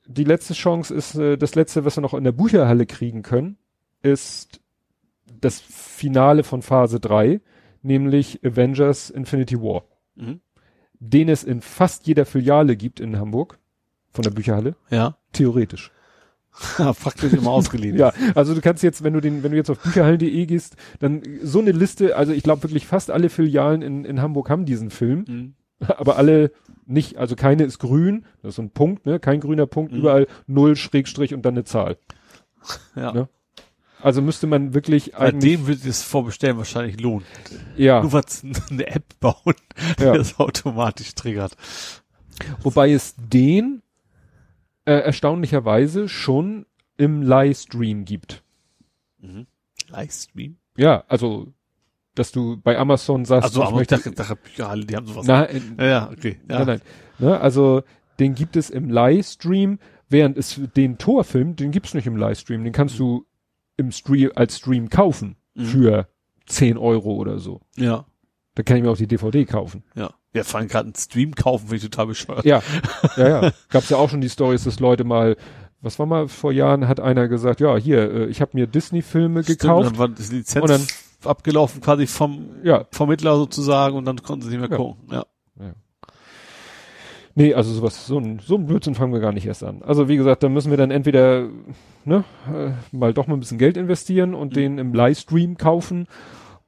Die 0.07 0.25
letzte 0.25 0.55
Chance 0.55 0.95
ist, 0.95 1.15
äh, 1.17 1.37
das 1.37 1.55
letzte, 1.55 1.85
was 1.85 1.97
wir 1.97 2.03
noch 2.03 2.15
in 2.15 2.23
der 2.25 2.33
Bücherhalle 2.33 2.87
kriegen 2.87 3.23
können, 3.23 3.57
ist 4.03 4.61
das 5.41 5.59
Finale 5.61 6.45
von 6.45 6.63
Phase 6.63 7.01
3, 7.01 7.41
nämlich 7.83 8.45
Avengers 8.45 9.11
Infinity 9.11 9.61
War, 9.61 9.85
Mhm. 10.17 10.41
den 11.01 11.29
es 11.29 11.45
in 11.45 11.61
fast 11.63 12.07
jeder 12.07 12.27
Filiale 12.27 12.77
gibt 12.77 13.01
in 13.01 13.19
Hamburg, 13.19 13.59
von 14.13 14.23
der 14.23 14.31
Bücherhalle, 14.31 14.77
Ja. 14.91 15.17
theoretisch. 15.33 15.93
Praktisch 17.01 17.33
immer 17.33 17.51
ausgeliehen. 17.51 17.97
Ja, 17.97 18.13
also 18.35 18.55
du 18.55 18.61
kannst 18.61 18.83
jetzt, 18.83 19.05
wenn 19.05 19.13
du 19.13 19.21
den, 19.21 19.43
wenn 19.43 19.53
du 19.53 19.57
jetzt 19.57 19.71
auf 19.71 19.79
bücherhallen.de 19.79 20.47
gehst, 20.47 20.77
dann 20.99 21.23
so 21.43 21.61
eine 21.61 21.73
Liste, 21.73 22.17
also 22.17 22.33
ich 22.33 22.43
glaube 22.43 22.63
wirklich 22.65 22.87
fast 22.87 23.11
alle 23.11 23.29
Filialen 23.29 23.83
in, 23.83 24.05
in 24.05 24.21
Hamburg 24.21 24.51
haben 24.51 24.65
diesen 24.67 24.91
Film, 24.91 25.25
Mhm. 25.29 25.55
aber 25.87 26.17
alle 26.17 26.51
nicht, 26.87 27.19
also 27.19 27.37
keine 27.37 27.63
ist 27.65 27.79
grün, 27.79 28.25
das 28.43 28.51
ist 28.51 28.57
so 28.57 28.63
ein 28.63 28.71
Punkt, 28.71 29.07
ne, 29.07 29.21
kein 29.21 29.39
grüner 29.41 29.67
Punkt, 29.67 29.93
Mhm. 29.93 29.99
überall 29.99 30.27
null 30.47 30.75
Schrägstrich 30.75 31.35
und 31.35 31.43
dann 31.43 31.55
eine 31.55 31.65
Zahl. 31.65 31.97
Ja. 32.97 33.13
Ne? 33.13 33.29
Also 34.01 34.23
müsste 34.23 34.47
man 34.47 34.75
wirklich 34.75 35.13
Bei 35.13 35.31
dem 35.33 35.67
wird 35.67 35.85
es 35.85 36.03
vorbestellen 36.03 36.57
wahrscheinlich 36.57 37.01
lohnen. 37.01 37.25
ja, 37.77 38.01
Nur 38.03 38.13
was 38.13 38.43
eine 38.71 38.87
App 38.87 39.05
bauen, 39.21 39.55
die 39.99 40.05
Ja. 40.05 40.13
das 40.17 40.39
automatisch 40.39 41.15
triggert. 41.15 41.53
wobei 42.63 42.93
es 42.93 43.15
den 43.17 43.83
äh, 44.89 45.01
erstaunlicherweise 45.01 46.09
schon 46.09 46.67
im 46.97 47.23
Livestream 47.23 48.05
gibt. 48.05 48.43
Livestream? 49.89 50.57
Ja, 50.77 51.05
also, 51.09 51.53
dass 52.15 52.33
du 52.33 52.57
bei 52.57 52.79
Amazon 52.79 53.25
sagst, 53.25 53.45
Also, 53.45 53.61
ich 53.63 53.67
aber 53.67 53.83
ich 53.83 53.91
möchte, 53.91 53.97
dachte, 53.97 54.11
dachte 54.13 54.39
ja, 54.57 54.75
die 54.77 54.97
haben 54.97 55.07
sowas. 55.07 55.27
na, 55.27 55.45
in, 55.45 55.77
ja, 55.79 55.85
ja, 55.87 56.11
okay. 56.11 56.41
Ja. 56.49 56.59
Nein, 56.59 56.67
nein. 56.67 56.81
Ne, 57.19 57.41
also 57.41 57.83
den 58.19 58.35
gibt 58.35 58.57
es 58.57 58.71
im 58.71 58.89
Livestream, 58.91 59.79
während 60.09 60.37
es 60.37 60.61
den 60.77 60.99
Torfilm, 60.99 61.57
den 61.57 61.71
gibt's 61.71 61.95
nicht 61.95 62.07
im 62.07 62.17
Livestream, 62.17 62.65
den 62.65 62.73
kannst 62.73 62.99
du 62.99 63.27
im 63.77 63.93
Stream 63.93 64.31
als 64.35 64.59
Stream 64.59 64.89
kaufen 64.89 65.37
Mhm. 65.55 65.65
für 65.65 66.09
10 66.47 66.79
Euro 66.79 67.15
oder 67.15 67.39
so. 67.41 67.61
Ja. 67.77 68.07
Da 68.55 68.63
kann 68.63 68.77
ich 68.77 68.83
mir 68.83 68.91
auch 68.91 68.97
die 68.97 69.07
DVD 69.09 69.45
kaufen. 69.45 69.83
Ja. 69.95 70.15
Ja, 70.39 70.45
vor 70.45 70.61
allem 70.61 70.69
gerade 70.69 70.87
einen 70.87 70.95
Stream 70.95 71.35
kaufen, 71.35 71.69
finde 71.69 71.77
ich 71.77 71.83
total 71.83 72.07
bescheuert. 72.07 72.45
Ja, 72.45 72.63
ja, 73.17 73.29
ja. 73.43 73.51
Gab's 73.69 73.89
ja 73.91 73.97
auch 73.99 74.09
schon 74.11 74.21
die 74.21 74.29
Stories, 74.31 74.65
dass 74.65 74.81
Leute 74.81 75.05
mal, 75.05 75.37
was 75.81 75.99
war 75.99 76.07
mal 76.07 76.29
vor 76.29 76.53
Jahren, 76.53 76.89
hat 76.89 77.01
einer 77.01 77.29
gesagt, 77.29 77.61
ja, 77.61 77.77
hier, 77.77 78.11
äh, 78.11 78.27
ich 78.27 78.41
habe 78.41 78.53
mir 78.55 78.67
Disney-Filme 78.67 79.43
Stimmt, 79.45 79.59
gekauft. 79.61 79.87
Dann 79.91 79.99
war 79.99 80.09
die 80.09 80.23
Lizenz 80.23 80.63
Und 80.63 80.71
dann- 80.71 80.87
abgelaufen, 81.25 81.81
quasi 81.81 82.07
vom 82.07 82.47
Ja, 82.63 82.85
Vermittler 82.93 83.37
sozusagen, 83.37 83.97
und 83.97 84.05
dann 84.05 84.23
konnten 84.23 84.45
sie 84.45 84.51
nicht 84.57 84.61
mehr 84.61 84.71
Ja. 84.71 84.77
gucken. 84.77 85.09
Ja. 85.11 85.25
Nee, 87.35 87.55
also 87.55 87.73
sowas, 87.73 88.07
so 88.07 88.19
ein, 88.19 88.41
so 88.45 88.57
ein 88.57 88.67
Blödsinn 88.67 88.97
fangen 88.97 89.13
wir 89.13 89.21
gar 89.21 89.31
nicht 89.33 89.47
erst 89.47 89.63
an. 89.63 89.83
Also 89.83 90.09
wie 90.09 90.17
gesagt, 90.17 90.43
da 90.43 90.49
müssen 90.49 90.71
wir 90.71 90.77
dann 90.77 90.91
entweder 90.91 91.47
ne, 92.05 92.25
äh, 92.53 92.71
mal 92.91 93.15
doch 93.15 93.29
mal 93.29 93.35
ein 93.35 93.41
bisschen 93.41 93.59
Geld 93.59 93.77
investieren 93.77 94.35
und 94.35 94.49
Mhm. 94.51 94.55
den 94.55 94.79
im 94.79 94.93
Livestream 94.93 95.57
kaufen 95.57 96.09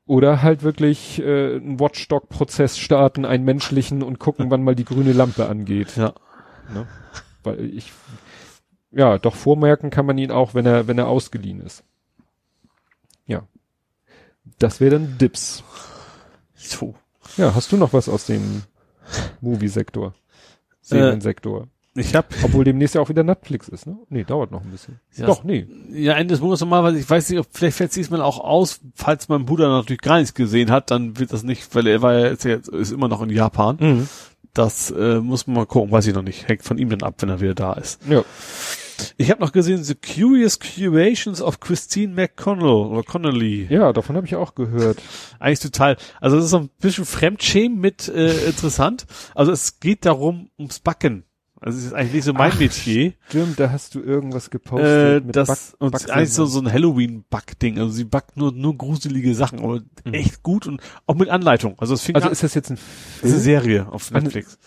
oder 0.07 0.43
halt 0.43 0.63
wirklich 0.63 1.21
äh, 1.21 1.57
einen 1.57 1.79
Watchdog-Prozess 1.79 2.79
starten, 2.79 3.25
einen 3.25 3.45
menschlichen 3.45 4.03
und 4.03 4.19
gucken, 4.19 4.51
wann 4.51 4.63
mal 4.63 4.75
die 4.75 4.85
grüne 4.85 5.13
Lampe 5.13 5.49
angeht. 5.49 5.97
Ja. 5.97 6.15
Ne? 6.73 6.87
Weil 7.43 7.65
ich, 7.65 7.93
ja, 8.91 9.19
doch 9.19 9.35
vormerken 9.35 9.91
kann 9.91 10.07
man 10.07 10.19
ihn 10.19 10.31
auch, 10.31 10.55
wenn 10.55 10.67
er, 10.67 10.89
wenn 10.89 10.99
er 10.99 11.09
ausgeliehen 11.09 11.61
ist. 11.61 11.85
Ja. 13.27 13.47
Das 14.59 14.81
wäre 14.81 14.93
dann 14.99 15.19
Dips. 15.19 15.63
So. 16.55 16.95
Ja, 17.37 17.55
hast 17.55 17.71
du 17.73 17.77
noch 17.77 17.93
was 17.93 18.09
aus 18.09 18.27
dem 18.27 18.63
Movie-Sektor? 19.41 20.15
Seriensektor? 20.81 21.69
Ich 21.95 22.15
habe 22.15 22.29
Obwohl 22.45 22.65
demnächst 22.65 22.95
ja 22.95 23.01
auch 23.01 23.09
wieder 23.09 23.25
Netflix 23.25 23.69
ist, 23.69 23.87
ne? 23.87 23.99
Nee, 24.11 24.23
dauert 24.23 24.53
noch 24.53 24.63
ein 24.63 24.71
bisschen. 24.71 25.01
Ja, 25.17 25.27
Doch, 25.27 25.43
nee. 25.43 25.67
ja 25.93 26.15
Ende 26.15 26.35
des 26.35 26.41
Monats 26.41 26.61
normalerweise, 26.61 26.99
ich 26.99 27.11
weiß 27.11 27.29
nicht, 27.31 27.41
ob 27.41 27.47
vielleicht 27.53 27.77
fällt 27.77 27.91
es 27.91 27.95
diesmal 27.95 28.23
auch 28.23 28.39
aus, 28.39 28.81
falls 28.95 29.29
mein 29.29 29.45
Bruder 29.45 29.69
natürlich 29.69 30.01
gar 30.01 30.19
nichts 30.19 30.35
gesehen 30.35 30.71
hat, 30.71 30.93
dann 30.93 31.19
wird 31.19 31.33
das 31.33 31.43
nicht, 31.43 31.75
weil 31.75 31.89
er 31.89 32.01
war 32.01 32.15
ja 32.15 32.27
jetzt, 32.27 32.45
jetzt 32.45 32.69
ist 32.69 32.93
immer 32.93 33.09
noch 33.09 33.23
in 33.23 33.31
Japan. 33.31 33.77
Mhm. 33.81 34.09
Das 34.55 34.91
äh, 34.93 35.21
muss 35.21 35.47
man 35.47 35.57
mal 35.57 35.67
gucken, 35.67 35.91
weiß 35.91 36.07
ich 36.07 36.15
noch 36.15 36.23
nicht. 36.23 36.49
Hängt 36.49 36.63
von 36.63 36.79
ihm 36.79 36.91
dann 36.91 37.03
ab, 37.03 37.15
wenn 37.19 37.29
er 37.29 37.41
wieder 37.41 37.55
da 37.55 37.73
ist. 37.73 38.01
Ja. 38.09 38.25
Ich 39.17 39.31
habe 39.31 39.41
noch 39.41 39.53
gesehen 39.53 39.83
The 39.83 39.95
Curious 39.95 40.59
Curations 40.59 41.41
of 41.41 41.61
Christine 41.61 42.15
McConnell 42.15 42.67
oder 42.67 43.03
Connolly. 43.03 43.67
Ja, 43.71 43.93
davon 43.93 44.17
habe 44.17 44.27
ich 44.27 44.37
auch 44.37 44.55
gehört. 44.55 44.99
Eigentlich 45.39 45.61
total, 45.61 45.97
also 46.21 46.37
es 46.37 46.45
ist 46.45 46.51
so 46.51 46.59
ein 46.59 46.71
bisschen 46.81 47.05
Fremdschämen 47.05 47.81
mit 47.81 48.09
äh, 48.09 48.47
interessant. 48.47 49.07
Also 49.35 49.53
es 49.53 49.81
geht 49.81 50.05
darum 50.05 50.51
ums 50.59 50.81
Backen. 50.81 51.25
Also 51.63 51.79
es 51.79 51.85
ist 51.85 51.93
eigentlich 51.93 52.15
nicht 52.15 52.25
so 52.25 52.33
mein 52.33 52.53
Ach, 52.55 52.59
Metier. 52.59 53.13
Stimmt, 53.29 53.61
da 53.61 53.71
hast 53.71 53.95
du 53.95 54.01
irgendwas 54.01 54.49
gepostet. 54.49 55.23
Äh, 55.23 55.27
mit 55.27 55.37
das 55.37 55.49
Back- 55.49 55.81
und 55.81 56.11
eigentlich 56.11 56.33
so, 56.33 56.47
so 56.47 56.61
ein 56.61 56.73
Halloween-Back-Ding. 56.73 57.79
Also 57.79 57.91
sie 57.93 58.05
backt 58.05 58.37
nur, 58.37 58.53
nur 58.53 58.77
gruselige 58.79 59.35
Sachen, 59.35 59.59
aber 59.61 59.81
Mhm. 60.05 60.15
echt 60.15 60.43
gut 60.43 60.67
und 60.67 60.81
auch 61.07 61.15
mit 61.17 61.29
Anleitung. 61.29 61.75
Also 61.79 61.93
es 61.95 62.03
fing 62.03 62.15
Also 62.15 62.29
an, 62.29 62.33
ist 62.33 62.43
das 62.43 62.55
jetzt 62.55 62.71
ein 62.71 62.77
das 62.77 62.85
ist 62.85 63.23
eine 63.23 63.31
Film? 63.33 63.43
Serie 63.43 63.93
auf 63.93 64.11
Eine- 64.11 64.23
Netflix. 64.25 64.59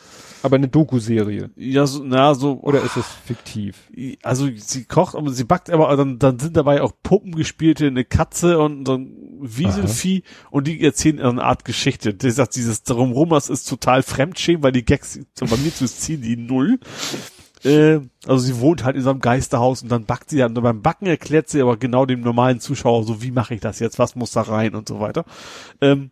aber 0.44 0.58
eine 0.58 0.68
Doku-Serie? 0.68 1.50
Ja, 1.56 1.88
so, 1.88 2.04
na, 2.06 2.36
so, 2.36 2.60
Oder 2.62 2.84
ist 2.84 2.96
es 2.98 3.06
fiktiv? 3.26 3.76
also 4.22 4.48
sie 4.56 4.86
kocht, 4.86 5.16
aber 5.16 5.32
sie 5.32 5.46
backt 5.46 5.72
aber 5.72 5.96
dann, 5.98 6.20
dann 6.20 6.38
sind 6.38 6.56
dabei 6.58 6.82
auch 6.84 6.92
Puppen 7.02 7.34
gespielte, 7.34 7.88
eine 7.88 8.06
Katze 8.06 8.60
und 8.60 8.86
so 8.86 8.96
ein 8.98 9.23
Wieselvieh 9.44 10.24
und 10.52 10.68
die 10.68 10.84
erzählen 10.84 11.20
eine 11.20 11.44
Art 11.44 11.66
Geschichte. 11.66 12.14
Die 12.14 12.32
sagt, 12.32 12.56
dieses 12.56 12.84
drumrum, 12.84 13.30
das 13.30 13.50
ist 13.50 13.68
total 13.68 14.04
Fremdschämen, 14.04 14.64
weil 14.64 14.72
die 14.72 14.86
Gags 14.86 15.20
bei 15.40 15.58
mir 15.58 15.74
zu 15.74 15.86
ziehen 15.86 16.22
die 16.22 16.38
null. 16.38 16.80
Äh, 17.64 18.02
also 18.26 18.38
sie 18.40 18.60
wohnt 18.60 18.84
halt 18.84 18.96
in 18.96 19.02
so 19.02 19.10
einem 19.10 19.20
Geisterhaus 19.20 19.84
und 19.84 19.90
dann 19.90 20.06
backt 20.06 20.30
sie 20.30 20.38
dann. 20.38 20.56
Und 20.56 20.64
beim 20.64 20.82
Backen 20.82 21.08
erklärt 21.08 21.50
sie 21.50 21.62
aber 21.62 21.78
genau 21.78 22.06
dem 22.06 22.22
normalen 22.22 22.60
Zuschauer 22.60 23.04
so, 23.04 23.22
wie 23.22 23.32
mache 23.32 23.56
ich 23.56 23.62
das 23.62 23.80
jetzt, 23.80 24.00
was 24.00 24.16
muss 24.16 24.32
da 24.32 24.42
rein 24.42 24.76
und 24.76 24.88
so 24.88 25.00
weiter. 25.00 25.26
Ähm, 25.82 26.12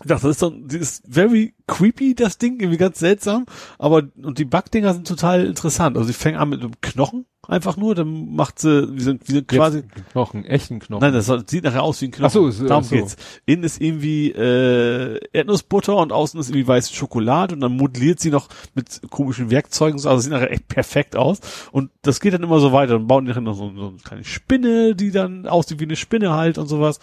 ich 0.00 0.08
dachte, 0.08 0.26
das 0.26 0.32
ist 0.32 0.40
so, 0.40 0.50
das 0.50 0.80
ist 0.80 1.04
very 1.08 1.54
creepy, 1.68 2.16
das 2.16 2.38
Ding, 2.38 2.58
irgendwie 2.58 2.78
ganz 2.78 2.98
seltsam. 2.98 3.46
Aber, 3.78 4.02
und 4.22 4.38
die 4.38 4.44
Backdinger 4.44 4.92
sind 4.92 5.06
total 5.06 5.46
interessant. 5.46 5.96
Also 5.96 6.08
sie 6.08 6.14
fängt 6.14 6.36
an 6.36 6.48
mit 6.48 6.60
einem 6.60 6.80
Knochen, 6.80 7.26
einfach 7.48 7.76
nur, 7.76 7.94
dann 7.94 8.34
macht 8.34 8.58
sie, 8.58 8.88
wie 8.96 9.00
so, 9.00 9.14
wie 9.24 9.32
so 9.32 9.42
quasi, 9.42 9.82
Knochen, 10.12 10.44
echten 10.44 10.78
Knochen. 10.78 11.00
nein, 11.02 11.12
das 11.12 11.30
sieht 11.50 11.64
nachher 11.64 11.82
aus 11.82 12.00
wie 12.00 12.06
ein 12.06 12.10
Knochen. 12.10 12.26
Ach 12.26 12.30
so, 12.30 12.50
so, 12.50 12.66
Darum 12.66 12.84
ach 12.84 12.88
so. 12.88 12.96
geht's. 12.96 13.16
Innen 13.46 13.64
ist 13.64 13.80
irgendwie, 13.80 14.30
äh, 14.30 15.20
Erdnussbutter 15.32 15.96
und 15.96 16.12
außen 16.12 16.38
ist 16.40 16.48
irgendwie 16.50 16.66
weiße 16.68 16.92
Schokolade 16.94 17.54
und 17.54 17.60
dann 17.60 17.76
modelliert 17.76 18.20
sie 18.20 18.30
noch 18.30 18.48
mit 18.74 19.00
komischen 19.10 19.50
Werkzeugen, 19.50 19.98
so, 19.98 20.08
also 20.08 20.20
sieht 20.20 20.32
nachher 20.32 20.50
echt 20.50 20.68
perfekt 20.68 21.16
aus. 21.16 21.40
Und 21.72 21.90
das 22.02 22.20
geht 22.20 22.34
dann 22.34 22.42
immer 22.42 22.60
so 22.60 22.72
weiter. 22.72 22.94
Dann 22.94 23.06
bauen 23.06 23.24
die 23.24 23.30
nachher 23.30 23.40
noch 23.40 23.54
so, 23.56 23.72
so 23.76 23.88
eine 23.88 23.96
kleine 24.04 24.24
Spinne, 24.24 24.94
die 24.94 25.10
dann 25.10 25.46
aussieht 25.46 25.80
wie 25.80 25.84
eine 25.84 25.96
Spinne 25.96 26.32
halt 26.32 26.58
und 26.58 26.66
sowas. 26.68 26.98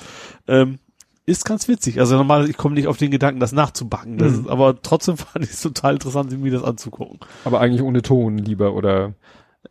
Ähm, 0.48 0.80
ist 1.28 1.46
ganz 1.46 1.68
witzig. 1.68 2.00
Also 2.00 2.18
normal, 2.18 2.50
ich 2.50 2.58
komme 2.58 2.74
nicht 2.76 2.88
auf 2.88 2.98
den 2.98 3.12
Gedanken, 3.12 3.40
das 3.40 3.52
nachzubacken. 3.52 4.18
Das 4.18 4.32
Mhm. 4.34 4.40
ist, 4.42 4.50
aber 4.50 4.82
trotzdem 4.82 5.18
fand 5.18 5.46
ich 5.46 5.52
es 5.52 5.62
total 5.62 5.94
interessant, 5.94 6.32
mir 6.42 6.52
das 6.52 6.64
anzugucken. 6.64 7.20
Aber 7.46 7.62
eigentlich 7.62 7.84
ohne 7.84 8.02
Ton 8.02 8.38
lieber, 8.40 8.74
oder? 8.74 9.14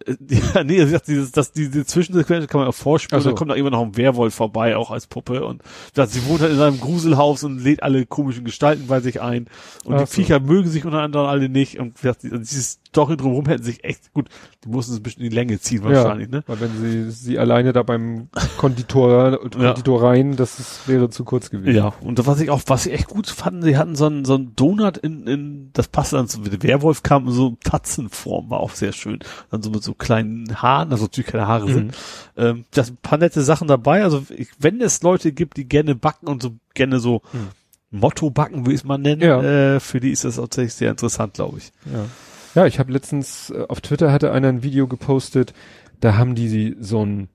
Ja, 0.55 0.63
nee, 0.65 0.79
sie 0.85 0.91
sagt, 0.93 1.09
dieses, 1.09 1.33
das, 1.33 1.53
diese 1.53 1.85
Zwischensequenz 1.85 2.47
kann 2.47 2.61
man 2.61 2.69
auch 2.69 2.75
vorspielen, 2.75 3.19
Ach 3.21 3.25
so. 3.25 3.31
dann 3.31 3.37
kommt 3.37 3.51
da 3.51 3.55
immer 3.55 3.71
noch 3.71 3.83
ein 3.83 3.97
Werwolf 3.97 4.35
vorbei, 4.35 4.77
auch 4.77 4.91
als 4.91 5.07
Puppe 5.07 5.45
und 5.45 5.63
sagt, 5.95 6.13
sie 6.13 6.25
wohnt 6.27 6.41
halt 6.41 6.53
in 6.53 6.59
seinem 6.59 6.81
Gruselhaus 6.81 7.43
und 7.45 7.59
lädt 7.63 7.83
alle 7.83 8.07
komischen 8.07 8.45
Gestalten 8.45 8.87
bei 8.87 9.01
sich 9.01 9.21
ein 9.21 9.49
und 9.85 9.95
Ach 9.95 10.01
die 10.01 10.07
so. 10.07 10.13
Viecher 10.13 10.41
mögen 10.41 10.69
sich 10.71 10.85
unter 10.85 11.01
anderem 11.03 11.27
alle 11.27 11.49
nicht 11.49 11.79
und 11.79 11.99
wie 11.99 12.03
gesagt, 12.03 12.23
die- 12.23 12.31
diese 12.31 12.77
Story 12.91 13.17
drumherum 13.17 13.47
hätten 13.47 13.63
sich 13.63 13.85
echt, 13.85 14.13
gut, 14.13 14.29
die 14.65 14.69
mussten 14.69 14.93
es 14.93 14.99
ein 14.99 15.03
bisschen 15.05 15.23
in 15.23 15.31
die 15.31 15.35
Länge 15.37 15.61
ziehen 15.61 15.85
wahrscheinlich, 15.85 16.29
ne? 16.29 16.43
Weil 16.49 16.61
wenn 16.61 16.77
sie 16.77 17.11
sie 17.11 17.39
alleine 17.39 17.73
da 17.73 17.83
beim 17.85 18.29
Konditor, 18.59 19.39
Konditoreien, 19.51 20.37
das 20.37 20.59
ist, 20.59 20.89
wäre 20.89 21.09
zu 21.09 21.25
kurz 21.25 21.51
gewesen. 21.51 21.77
Ja, 21.77 21.93
und 22.01 22.25
was 22.27 22.41
ich 22.41 22.51
auch, 22.51 22.61
was 22.67 22.87
ich 22.87 22.93
echt 22.93 23.07
gut 23.09 23.29
fand, 23.29 23.63
sie 23.63 23.77
hatten 23.79 23.95
so 23.97 24.07
einen, 24.07 24.25
so 24.25 24.35
einen 24.35 24.57
Donut 24.57 24.97
in, 24.99 25.27
in, 25.27 25.71
das 25.73 25.89
passte 25.89 26.17
dann 26.17 26.27
zu, 26.29 26.41
der 26.41 26.63
Werwolf 26.63 27.03
kam 27.05 27.27
in 27.29 27.33
so 27.33 27.57
Tatzenform, 27.63 28.51
war 28.51 28.61
auch 28.61 28.73
sehr 28.73 28.93
schön. 28.93 29.21
Dann 29.51 29.63
so 29.63 29.71
mit 29.71 29.83
so 29.83 29.95
kleinen 29.95 30.61
Haaren, 30.61 30.91
also 30.91 31.05
natürlich 31.05 31.31
keine 31.31 31.47
Haare 31.47 31.73
sind. 31.73 31.95
Ähm, 32.37 32.65
da 32.73 32.83
sind 32.83 32.95
ein 32.95 33.03
paar 33.03 33.19
nette 33.19 33.43
Sachen 33.43 33.69
dabei. 33.69 34.03
Also 34.03 34.25
ich, 34.37 34.49
wenn 34.59 34.81
es 34.81 35.03
Leute 35.03 35.33
gibt, 35.33 35.57
die 35.57 35.69
gerne 35.69 35.95
backen 35.95 36.27
und 36.29 36.43
so 36.43 36.55
gerne 36.75 36.99
so 37.01 37.23
Mhm. 37.33 37.49
Motto 37.93 38.31
backen, 38.31 38.67
wie 38.69 38.75
es 38.75 38.85
man 38.85 39.03
nennt, 39.03 39.21
Ja. 39.23 39.43
äh, 39.43 39.81
für 39.81 39.99
die 39.99 40.11
ist 40.13 40.25
das 40.25 40.37
tatsächlich 40.37 40.75
sehr 40.75 40.93
interessant, 40.93 41.35
glaube 41.35 41.59
ich. 41.59 41.73
Ja, 41.93 42.05
ja 42.55 42.67
ich 42.67 42.79
habe 42.79 42.93
letztens 42.93 43.51
äh, 43.51 43.65
auf 43.69 43.81
Twitter 43.81 44.13
hatte 44.13 44.33
einer 44.33 44.49
ein 44.49 44.63
Video 44.63 44.87
gepostet, 44.87 45.53
da 46.01 46.17
haben 46.17 46.35
die 46.35 46.77
so 46.81 47.05
ein, 47.05 47.29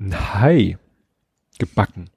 ein 0.00 0.14
Hai 0.34 0.78
gebacken. 1.58 2.10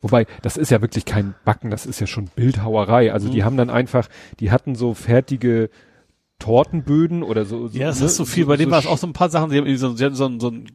Wobei, 0.00 0.26
das 0.42 0.56
ist 0.56 0.70
ja 0.70 0.80
wirklich 0.82 1.04
kein 1.04 1.34
Backen, 1.44 1.70
das 1.70 1.86
ist 1.86 2.00
ja 2.00 2.06
schon 2.06 2.26
Bildhauerei. 2.26 3.12
Also 3.12 3.28
die 3.28 3.40
Mhm. 3.40 3.44
haben 3.44 3.56
dann 3.56 3.70
einfach, 3.70 4.08
die 4.38 4.50
hatten 4.52 4.74
so 4.76 4.94
fertige 4.94 5.70
Tortenböden 6.38 7.22
oder 7.22 7.44
so. 7.44 7.66
so 7.68 7.78
Ja, 7.78 7.88
das 7.88 8.00
ne, 8.00 8.06
ist 8.06 8.16
so 8.16 8.24
viel. 8.24 8.46
Bei 8.46 8.56
dem 8.56 8.66
so 8.68 8.72
war 8.72 8.78
es 8.80 8.86
auch 8.86 8.98
so 8.98 9.06
ein 9.06 9.14
paar 9.14 9.30
Sachen. 9.30 9.50
Sie 9.50 9.56
haben 9.56 9.64
irgendwie 9.64 9.78
so, 9.78 9.94
sie 9.96 10.04
hatten 10.04 10.14
so, 10.14 10.26
ein, 10.26 10.38
so 10.38 10.48
ein 10.50 10.66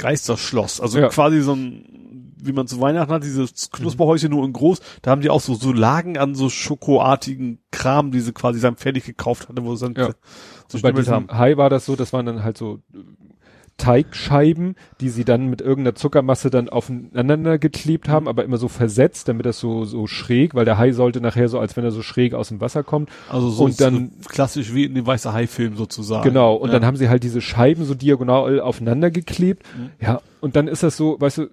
Geisterschloss. 0.00 0.80
Also 0.80 0.98
Ja. 0.98 1.08
quasi 1.08 1.40
so 1.42 1.54
ein, 1.54 2.34
wie 2.42 2.52
man 2.52 2.66
zu 2.66 2.80
Weihnachten 2.80 3.12
hat, 3.12 3.22
dieses 3.22 3.70
Knusperhäuschen 3.70 4.30
nur 4.30 4.44
in 4.46 4.52
groß. 4.54 4.80
Da 5.02 5.10
haben 5.10 5.20
die 5.20 5.28
auch 5.30 5.40
so, 5.42 5.54
so 5.54 5.72
Lagen 5.72 6.16
an 6.16 6.34
so 6.34 6.48
schokoartigen 6.48 7.58
Kram, 7.70 8.10
die 8.10 8.20
sie 8.20 8.32
quasi 8.32 8.58
seinem 8.58 8.76
fertig 8.76 9.04
gekauft 9.04 9.48
hatte, 9.48 9.62
wo 9.64 9.76
sie 9.76 9.92
dann 9.92 9.94
Ja. 10.06 10.14
so 10.68 10.78
Und 10.78 10.82
bei 10.82 10.92
diesem 10.92 11.14
haben. 11.14 11.28
Hai 11.30 11.56
war 11.58 11.68
das 11.70 11.84
so, 11.84 11.96
das 11.96 12.12
waren 12.14 12.24
dann 12.26 12.42
halt 12.42 12.56
so 12.56 12.80
Teigscheiben, 13.80 14.76
die 15.00 15.08
sie 15.08 15.24
dann 15.24 15.48
mit 15.48 15.62
irgendeiner 15.62 15.94
Zuckermasse 15.94 16.50
dann 16.50 16.68
aufeinander 16.68 17.58
geklebt 17.58 18.10
haben, 18.10 18.28
aber 18.28 18.44
immer 18.44 18.58
so 18.58 18.68
versetzt, 18.68 19.26
damit 19.28 19.46
das 19.46 19.58
so, 19.58 19.86
so 19.86 20.06
schräg, 20.06 20.54
weil 20.54 20.66
der 20.66 20.76
Hai 20.76 20.92
sollte 20.92 21.22
nachher 21.22 21.48
so, 21.48 21.58
als 21.58 21.76
wenn 21.76 21.84
er 21.84 21.90
so 21.90 22.02
schräg 22.02 22.34
aus 22.34 22.48
dem 22.48 22.60
Wasser 22.60 22.82
kommt. 22.82 23.08
Also 23.30 23.48
so, 23.48 23.64
und 23.64 23.80
dann- 23.80 24.12
so 24.20 24.28
klassisch 24.28 24.74
wie 24.74 24.84
in 24.84 24.94
dem 24.94 25.06
Weißer 25.06 25.32
Hai-Film 25.32 25.76
sozusagen. 25.76 26.24
Genau. 26.24 26.54
Und 26.54 26.68
ja. 26.68 26.74
dann 26.74 26.86
haben 26.86 26.96
sie 26.96 27.08
halt 27.08 27.22
diese 27.22 27.40
Scheiben 27.40 27.84
so 27.86 27.94
diagonal 27.94 28.60
aufeinander 28.60 29.10
geklebt. 29.10 29.64
Mhm. 29.76 29.90
Ja. 30.00 30.20
Und 30.40 30.56
dann 30.56 30.68
ist 30.68 30.82
das 30.82 30.96
so, 30.98 31.18
weißt 31.18 31.38
du, 31.38 31.46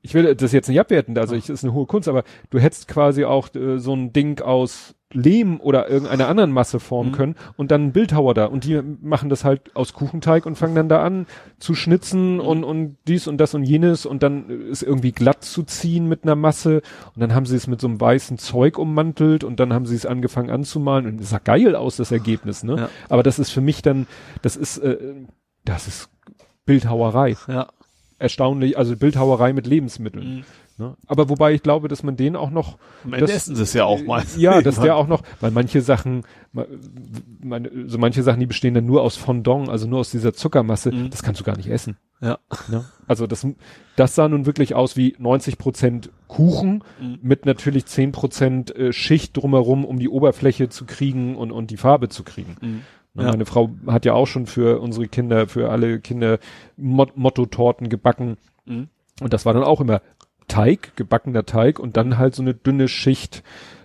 ich 0.00 0.14
will 0.14 0.34
das 0.34 0.52
jetzt 0.52 0.68
nicht 0.68 0.80
abwerten, 0.80 1.18
also 1.18 1.34
ich, 1.34 1.50
ist 1.50 1.62
eine 1.64 1.72
hohe 1.72 1.86
Kunst, 1.86 2.08
aber 2.08 2.24
du 2.50 2.58
hättest 2.58 2.88
quasi 2.88 3.24
auch 3.24 3.54
äh, 3.54 3.78
so 3.78 3.92
ein 3.94 4.12
Ding 4.12 4.40
aus 4.40 4.94
Lehm 5.16 5.60
oder 5.60 5.88
irgendeiner 5.88 6.28
anderen 6.28 6.52
Masse 6.52 6.78
formen 6.78 7.10
Mhm. 7.10 7.14
können 7.14 7.34
und 7.56 7.70
dann 7.70 7.84
ein 7.86 7.92
Bildhauer 7.92 8.34
da 8.34 8.44
und 8.46 8.64
die 8.64 8.80
machen 9.00 9.28
das 9.30 9.44
halt 9.44 9.74
aus 9.74 9.94
Kuchenteig 9.94 10.44
und 10.46 10.56
fangen 10.56 10.74
dann 10.74 10.88
da 10.88 11.02
an 11.02 11.26
zu 11.58 11.74
schnitzen 11.74 12.34
Mhm. 12.34 12.40
und, 12.40 12.64
und 12.64 12.96
dies 13.08 13.26
und 13.26 13.38
das 13.38 13.54
und 13.54 13.64
jenes 13.64 14.04
und 14.06 14.22
dann 14.22 14.50
ist 14.50 14.82
irgendwie 14.82 15.12
glatt 15.12 15.42
zu 15.42 15.62
ziehen 15.62 16.06
mit 16.06 16.24
einer 16.24 16.36
Masse 16.36 16.82
und 17.14 17.20
dann 17.22 17.34
haben 17.34 17.46
sie 17.46 17.56
es 17.56 17.66
mit 17.66 17.80
so 17.80 17.86
einem 17.88 18.00
weißen 18.00 18.36
Zeug 18.38 18.78
ummantelt 18.78 19.42
und 19.42 19.58
dann 19.58 19.72
haben 19.72 19.86
sie 19.86 19.96
es 19.96 20.04
angefangen 20.06 20.50
anzumalen 20.50 21.06
und 21.06 21.20
es 21.20 21.30
sah 21.30 21.38
geil 21.38 21.74
aus, 21.74 21.96
das 21.96 22.12
Ergebnis, 22.12 22.62
ne? 22.62 22.76
Ja. 22.76 22.88
Aber 23.08 23.22
das 23.22 23.38
ist 23.38 23.50
für 23.50 23.62
mich 23.62 23.80
dann, 23.82 24.06
das 24.42 24.56
ist, 24.56 24.78
äh, 24.78 24.98
das 25.64 25.88
ist 25.88 26.10
Bildhauerei. 26.66 27.36
Ja. 27.48 27.68
Erstaunlich, 28.18 28.78
also 28.78 28.96
Bildhauerei 28.96 29.52
mit 29.52 29.66
Lebensmitteln. 29.66 30.36
Mhm. 30.38 30.44
Ne? 30.78 30.94
Aber 31.06 31.28
wobei 31.30 31.54
ich 31.54 31.62
glaube, 31.62 31.88
dass 31.88 32.02
man 32.02 32.16
den 32.16 32.36
auch 32.36 32.50
noch 32.50 32.76
Am 33.04 33.14
Ende 33.14 33.26
Das- 33.26 33.34
essen 33.36 33.56
sie 33.56 33.62
es 33.62 33.72
ja 33.72 33.84
auch 33.86 34.02
mal. 34.04 34.22
ja, 34.36 34.60
dass 34.62 34.78
der 34.78 34.96
auch 34.96 35.06
noch, 35.06 35.22
weil 35.40 35.50
manche 35.50 35.80
Sachen, 35.80 36.22
ma- 36.52 36.66
meine, 37.42 37.70
so 37.88 37.96
manche 37.98 38.22
Sachen, 38.22 38.40
die 38.40 38.46
bestehen 38.46 38.74
dann 38.74 38.84
nur 38.86 39.02
aus 39.02 39.16
Fondant, 39.16 39.68
also 39.70 39.86
nur 39.86 40.00
aus 40.00 40.10
dieser 40.10 40.34
Zuckermasse, 40.34 40.92
Mhm. 40.92 41.10
das 41.10 41.22
kannst 41.22 41.40
du 41.40 41.44
gar 41.44 41.56
nicht 41.56 41.68
essen. 41.70 41.96
Ja. 42.20 42.38
Ne? 42.68 42.84
Also 43.06 43.26
das, 43.26 43.46
das 43.96 44.14
sah 44.14 44.28
nun 44.28 44.44
wirklich 44.46 44.74
aus 44.74 44.96
wie 44.96 45.14
90 45.18 45.58
Prozent 45.58 46.10
Kuchen 46.28 46.82
Mhm. 47.00 47.18
mit 47.22 47.46
natürlich 47.46 47.86
10 47.86 48.12
Prozent 48.12 48.74
äh, 48.76 48.92
Schicht 48.92 49.36
drumherum, 49.36 49.84
um 49.84 49.98
die 49.98 50.08
Oberfläche 50.08 50.68
zu 50.68 50.84
kriegen 50.84 51.36
und, 51.36 51.52
und 51.52 51.70
die 51.70 51.76
Farbe 51.78 52.08
zu 52.08 52.22
kriegen. 52.22 52.56
Mhm. 52.60 52.80
Ne, 53.14 53.22
Ja. 53.24 53.30
Meine 53.30 53.46
Frau 53.46 53.70
hat 53.86 54.04
ja 54.04 54.12
auch 54.12 54.26
schon 54.26 54.44
für 54.46 54.80
unsere 54.80 55.08
Kinder, 55.08 55.48
für 55.48 55.70
alle 55.70 56.00
Kinder 56.00 56.38
Mot 56.76 57.16
Motto-Torten 57.16 57.88
gebacken. 57.88 58.36
Mhm. 58.66 58.88
Und 59.22 59.32
das 59.32 59.46
war 59.46 59.54
dann 59.54 59.64
auch 59.64 59.80
immer 59.80 60.02
Teig, 60.48 60.96
gebackener 60.96 61.44
Teig 61.46 61.78
und 61.78 61.96
dann 61.96 62.18
halt 62.18 62.34
so 62.34 62.42
eine 62.42 62.54
dünne 62.54 62.88
Schicht, 62.88 63.42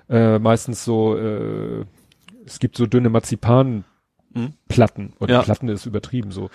äh, 0.10 0.40
meistens 0.40 0.84
so, 0.86 1.18
äh, 1.18 1.86
es 2.46 2.60
gibt 2.60 2.78
so 2.78 2.86
dünne 2.86 3.10
Marzipanplatten. 3.10 3.86
Mhm. 4.34 5.14
Oder 5.20 5.34
Ja. 5.36 5.42
Platten 5.42 5.68
ist 5.70 5.86
übertrieben 5.86 6.32
so. 6.32 6.50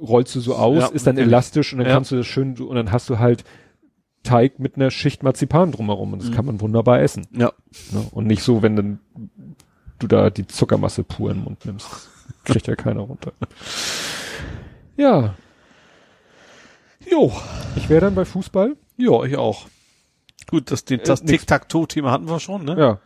Rollst 0.00 0.34
du 0.34 0.40
so 0.40 0.54
aus, 0.56 0.78
Ja, 0.82 0.86
ist 0.88 1.06
dann 1.06 1.18
elastisch 1.18 1.72
und 1.72 1.78
dann 1.80 1.88
Ja. 1.88 1.94
kannst 1.94 2.12
du 2.12 2.16
das 2.16 2.26
schön, 2.26 2.56
und 2.58 2.74
dann 2.76 2.92
hast 2.92 3.08
du 3.10 3.18
halt 3.18 3.44
Teig 4.22 4.58
mit 4.58 4.76
einer 4.76 4.90
Schicht 4.90 5.22
Marzipan 5.22 5.72
drumherum 5.72 6.12
und 6.12 6.22
das 6.22 6.30
Mhm. 6.30 6.34
kann 6.34 6.44
man 6.46 6.60
wunderbar 6.60 7.00
essen. 7.00 7.26
Ja. 7.32 7.52
Ne? 7.92 8.04
Und 8.12 8.26
nicht 8.26 8.42
so, 8.42 8.62
wenn 8.62 8.76
dann 8.76 9.00
du 9.98 10.06
da 10.06 10.30
die 10.30 10.46
Zuckermasse 10.46 11.02
pur 11.04 11.30
in 11.30 11.38
den 11.38 11.44
Mund 11.44 11.64
nimmst. 11.66 12.08
Kriegt 12.44 12.66
ja 12.66 12.76
keiner 12.76 13.00
runter. 13.00 13.32
Ja, 14.96 15.34
Jo. 17.10 17.32
ich 17.76 17.88
wäre 17.88 18.02
dann 18.02 18.14
bei 18.14 18.24
Fußball. 18.24 18.76
Ja, 18.98 19.22
ich 19.24 19.36
auch. 19.36 19.66
Gut, 20.50 20.70
das, 20.70 20.84
den, 20.84 21.00
das 21.04 21.20
Äh, 21.20 21.24
nix- 21.24 21.40
Tic-Tac-Toe-Thema 21.42 22.10
hatten 22.10 22.28
wir 22.28 22.40
schon, 22.40 22.64
ne? 22.64 22.76
Ja. 22.78 23.00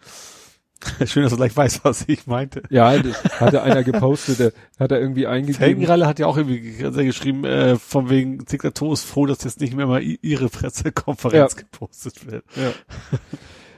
Schön, 1.06 1.22
dass 1.22 1.30
du 1.30 1.36
gleich 1.36 1.56
weißt, 1.56 1.84
was 1.84 2.04
ich 2.08 2.26
meinte. 2.26 2.62
Ja, 2.70 2.98
das 2.98 3.22
hatte 3.38 3.62
einer 3.62 3.84
gepostet, 3.84 4.38
der 4.40 4.52
hat 4.80 4.90
er 4.90 4.98
irgendwie 5.00 5.28
eingegeben. 5.28 5.60
Felgenralle 5.60 6.06
hat 6.08 6.18
ja 6.18 6.26
auch 6.26 6.36
irgendwie 6.36 6.72
geschrieben, 7.04 7.44
äh, 7.44 7.76
von 7.76 8.10
wegen 8.10 8.44
Tic-Tac-Toe 8.44 8.92
ist 8.94 9.04
froh, 9.04 9.26
dass 9.26 9.44
jetzt 9.44 9.60
nicht 9.60 9.74
mehr 9.76 9.86
mal 9.86 10.02
ihre 10.02 10.48
Pressekonferenz 10.48 11.54
Ja. 11.54 11.60
gepostet 11.60 12.26
wird. 12.30 12.44
Ja. 12.56 12.72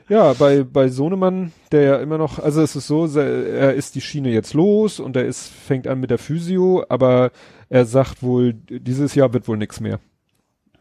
Ja, 0.07 0.33
bei, 0.35 0.65
bei 0.65 0.89
Sohnemann, 0.89 1.53
der 1.73 1.83
ja 1.83 1.97
immer 1.97 2.19
noch, 2.19 2.39
also 2.39 2.61
es 2.61 2.77
ist 2.77 2.87
so, 2.87 3.07
er 3.19 3.73
ist 3.75 3.95
die 3.95 4.03
Schiene 4.03 4.31
jetzt 4.31 4.53
los 4.53 5.01
und 5.01 5.17
er 5.17 5.25
ist, 5.25 5.49
fängt 5.49 5.87
an 5.87 5.99
mit 6.01 6.11
der 6.11 6.19
Physio, 6.19 6.85
aber 6.91 7.33
er 7.71 7.87
sagt 7.87 8.23
wohl, 8.23 8.53
dieses 8.53 9.15
Jahr 9.15 9.33
wird 9.33 9.49
wohl 9.49 9.57
nichts 9.57 9.81
mehr. 9.81 10.01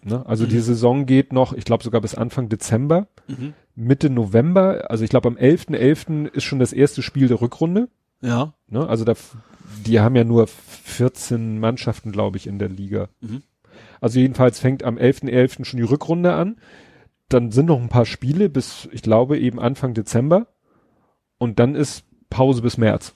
Ne? 0.04 0.26
Also 0.26 0.46
Mhm. 0.46 0.50
die 0.50 0.60
Saison 0.60 1.06
geht 1.06 1.32
noch, 1.34 1.54
ich 1.54 1.66
glaube 1.66 1.84
sogar 1.84 2.02
bis 2.02 2.16
Anfang 2.16 2.50
Dezember, 2.50 3.08
Mhm. 3.28 3.54
Mitte 3.76 4.10
November, 4.10 4.92
also 4.92 5.04
ich 5.04 5.10
glaube 5.10 5.28
am 5.30 5.38
11.11. 5.38 6.28
ist 6.28 6.44
schon 6.44 6.60
das 6.60 6.74
erste 6.74 7.02
Spiel 7.02 7.28
der 7.28 7.42
Rückrunde. 7.42 7.90
Ja. 8.22 8.54
Ne? 8.68 8.88
Also 8.88 9.04
da, 9.06 9.14
die 9.86 10.00
haben 10.00 10.16
ja 10.16 10.24
nur 10.24 10.48
14 10.48 11.60
Mannschaften, 11.60 12.12
glaube 12.12 12.38
ich, 12.38 12.48
in 12.48 12.60
der 12.60 12.70
Liga. 12.70 13.10
Mhm. 13.22 13.42
Also 14.02 14.20
jedenfalls 14.20 14.60
fängt 14.60 14.84
am 14.84 14.98
11.11. 14.98 15.66
schon 15.66 15.78
die 15.78 15.86
Rückrunde 15.86 16.34
an. 16.34 16.58
Dann 17.30 17.52
sind 17.52 17.68
noch 17.68 17.82
ein 17.82 17.90
paar 17.90 18.06
Spiele 18.06 18.50
bis, 18.50 18.88
ich 18.92 19.02
glaube, 19.02 19.40
eben 19.40 19.60
Anfang 19.60 19.94
Dezember. 19.94 20.48
Und 21.38 21.58
dann 21.60 21.74
ist 21.76 22.04
Pause 22.30 22.62
bis 22.62 22.78
März. 22.78 23.16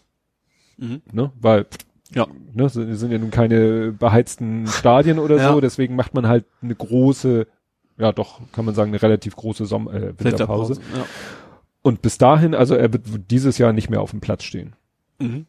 Mhm. 0.77 1.01
Ne? 1.11 1.31
Weil, 1.39 1.65
Ja. 2.13 2.27
ne, 2.53 2.69
sind, 2.69 2.93
sind 2.95 3.11
ja 3.11 3.17
nun 3.17 3.31
keine 3.31 3.91
beheizten 3.91 4.67
Stadien 4.67 5.19
oder 5.19 5.37
Ja. 5.41 5.51
so, 5.51 5.61
deswegen 5.61 5.95
macht 5.95 6.13
man 6.13 6.27
halt 6.27 6.45
eine 6.61 6.75
große, 6.75 7.47
ja 7.97 8.11
doch, 8.11 8.39
kann 8.53 8.65
man 8.65 8.75
sagen, 8.75 8.91
eine 8.91 9.01
relativ 9.01 9.35
große 9.35 9.65
Sommer 9.65 9.93
äh, 9.93 10.13
Winterpause. 10.17 10.73
Ja. 10.95 11.05
Und 11.81 12.01
bis 12.01 12.17
dahin, 12.17 12.55
also 12.55 12.75
er 12.75 12.91
wird 12.93 13.05
dieses 13.31 13.57
Jahr 13.57 13.73
nicht 13.73 13.89
mehr 13.89 14.01
auf 14.01 14.11
dem 14.11 14.19
Platz 14.21 14.43
stehen. 14.43 14.75
Mhm. 15.19 15.45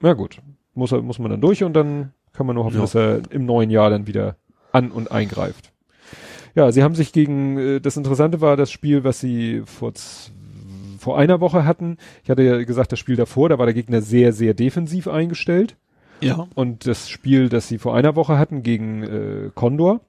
Na 0.00 0.12
gut, 0.12 0.40
muss, 0.74 0.92
er, 0.92 1.02
muss 1.02 1.18
man 1.18 1.30
dann 1.30 1.40
durch 1.40 1.64
und 1.64 1.72
dann 1.74 2.12
kann 2.32 2.46
man 2.46 2.56
nur 2.56 2.64
hoffen, 2.64 2.76
Ja. 2.76 2.82
dass 2.82 2.94
er 2.94 3.22
im 3.30 3.46
neuen 3.46 3.70
Jahr 3.70 3.90
dann 3.90 4.06
wieder 4.06 4.36
an 4.72 4.90
und 4.90 5.10
eingreift. 5.12 5.72
Ja, 6.56 6.70
sie 6.70 6.82
haben 6.82 6.94
sich 6.94 7.12
gegen, 7.12 7.58
äh, 7.58 7.80
das 7.80 7.96
Interessante 7.96 8.40
war 8.40 8.56
das 8.56 8.70
Spiel, 8.70 9.02
was 9.04 9.18
sie 9.20 9.62
vor, 9.64 9.92
vor 11.04 11.18
einer 11.18 11.40
Woche 11.40 11.66
hatten. 11.66 11.98
Ich 12.22 12.30
hatte 12.30 12.42
ja 12.42 12.64
gesagt, 12.64 12.90
das 12.90 12.98
Spiel 12.98 13.16
davor, 13.16 13.50
da 13.50 13.58
war 13.58 13.66
der 13.66 13.74
Gegner 13.74 14.00
sehr, 14.00 14.32
sehr 14.32 14.54
defensiv 14.54 15.06
eingestellt. 15.06 15.76
Ja. 16.20 16.48
Und 16.54 16.86
das 16.86 17.10
Spiel, 17.10 17.50
das 17.50 17.68
sie 17.68 17.76
vor 17.76 17.94
einer 17.94 18.16
Woche 18.16 18.38
hatten 18.38 18.62
gegen 18.62 19.02
äh, 19.02 19.50
Condor, 19.54 20.00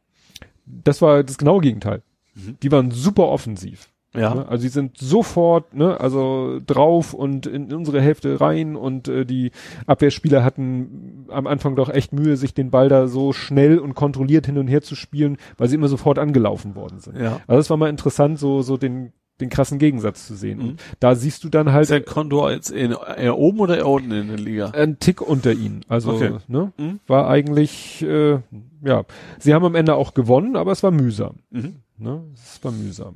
das 0.65 1.01
war 1.01 1.24
das 1.24 1.38
genaue 1.38 1.60
Gegenteil. 1.61 2.01
Mhm. 2.33 2.58
Die 2.63 2.72
waren 2.72 2.92
super 2.92 3.28
offensiv. 3.28 3.90
Ja. 4.13 4.33
Ne? 4.33 4.47
Also 4.47 4.61
sie 4.61 4.69
sind 4.69 4.97
sofort, 4.97 5.74
ne, 5.74 5.99
also 5.99 6.61
drauf 6.65 7.13
und 7.13 7.45
in 7.45 7.74
unsere 7.74 7.99
Hälfte 7.99 8.40
rein 8.40 8.78
und 8.78 9.10
äh, 9.10 9.26
die 9.26 9.51
Abwehrspieler 9.88 10.45
hatten 10.45 11.26
am 11.28 11.45
Anfang 11.47 11.76
doch 11.76 11.90
echt 11.90 12.13
Mühe, 12.13 12.38
sich 12.38 12.53
den 12.53 12.72
Ball 12.72 12.88
da 12.88 13.08
so 13.08 13.33
schnell 13.33 13.79
und 13.79 13.95
kontrolliert 13.95 14.45
hin 14.45 14.58
und 14.58 14.69
her 14.69 14.81
zu 14.81 14.95
spielen, 14.95 15.35
weil 15.58 15.67
sie 15.67 15.76
immer 15.76 15.90
sofort 15.90 16.19
angelaufen 16.19 16.76
worden 16.76 16.99
sind. 17.01 17.17
Ja. 17.17 17.42
Also 17.47 17.58
das 17.60 17.69
war 17.69 17.76
mal 17.76 17.90
interessant, 17.90 18.40
so 18.40 18.61
so 18.61 18.78
den 18.78 19.11
den 19.42 19.50
krassen 19.50 19.80
Gegensatz 19.80 20.28
zu 20.28 20.35
sehen. 20.35 20.60
Mhm. 20.60 20.66
Und 20.69 20.82
da 21.00 21.16
siehst 21.16 21.44
du 21.44 21.50
dann 21.50 21.72
halt 21.74 21.84
Ist 21.84 21.92
der 21.92 22.01
Condor 22.03 22.51
jetzt 22.51 22.69
in, 22.69 22.92
eher 23.18 23.38
oben 23.38 23.60
oder 23.60 23.78
eher 23.78 23.88
unten 23.88 24.12
in 24.12 24.28
der 24.28 24.38
Liga? 24.38 24.69
ein 24.72 25.00
Tick 25.00 25.22
unter 25.22 25.51
ihnen. 25.51 25.82
Also 25.90 26.12
Okay. 26.14 26.38
ne, 26.48 26.72
Mhm. 26.78 27.00
war 27.08 27.28
eigentlich 27.28 28.01
äh, 28.03 28.40
ja, 28.84 29.03
sie 29.40 29.53
haben 29.53 29.66
am 29.66 29.76
Ende 29.76 29.96
auch 29.96 30.14
gewonnen, 30.14 30.56
aber 30.56 30.72
es 30.72 30.84
war 30.84 30.92
mühsam. 30.92 31.38
Mhm. 31.50 31.76
Ne? 31.98 32.24
Es 32.34 32.64
war 32.64 32.72
mühsam. 32.72 33.16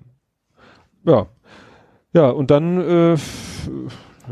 Ja. 1.06 1.28
Ja, 2.14 2.30
und 2.30 2.50
dann, 2.52 2.80
äh, 2.82 3.16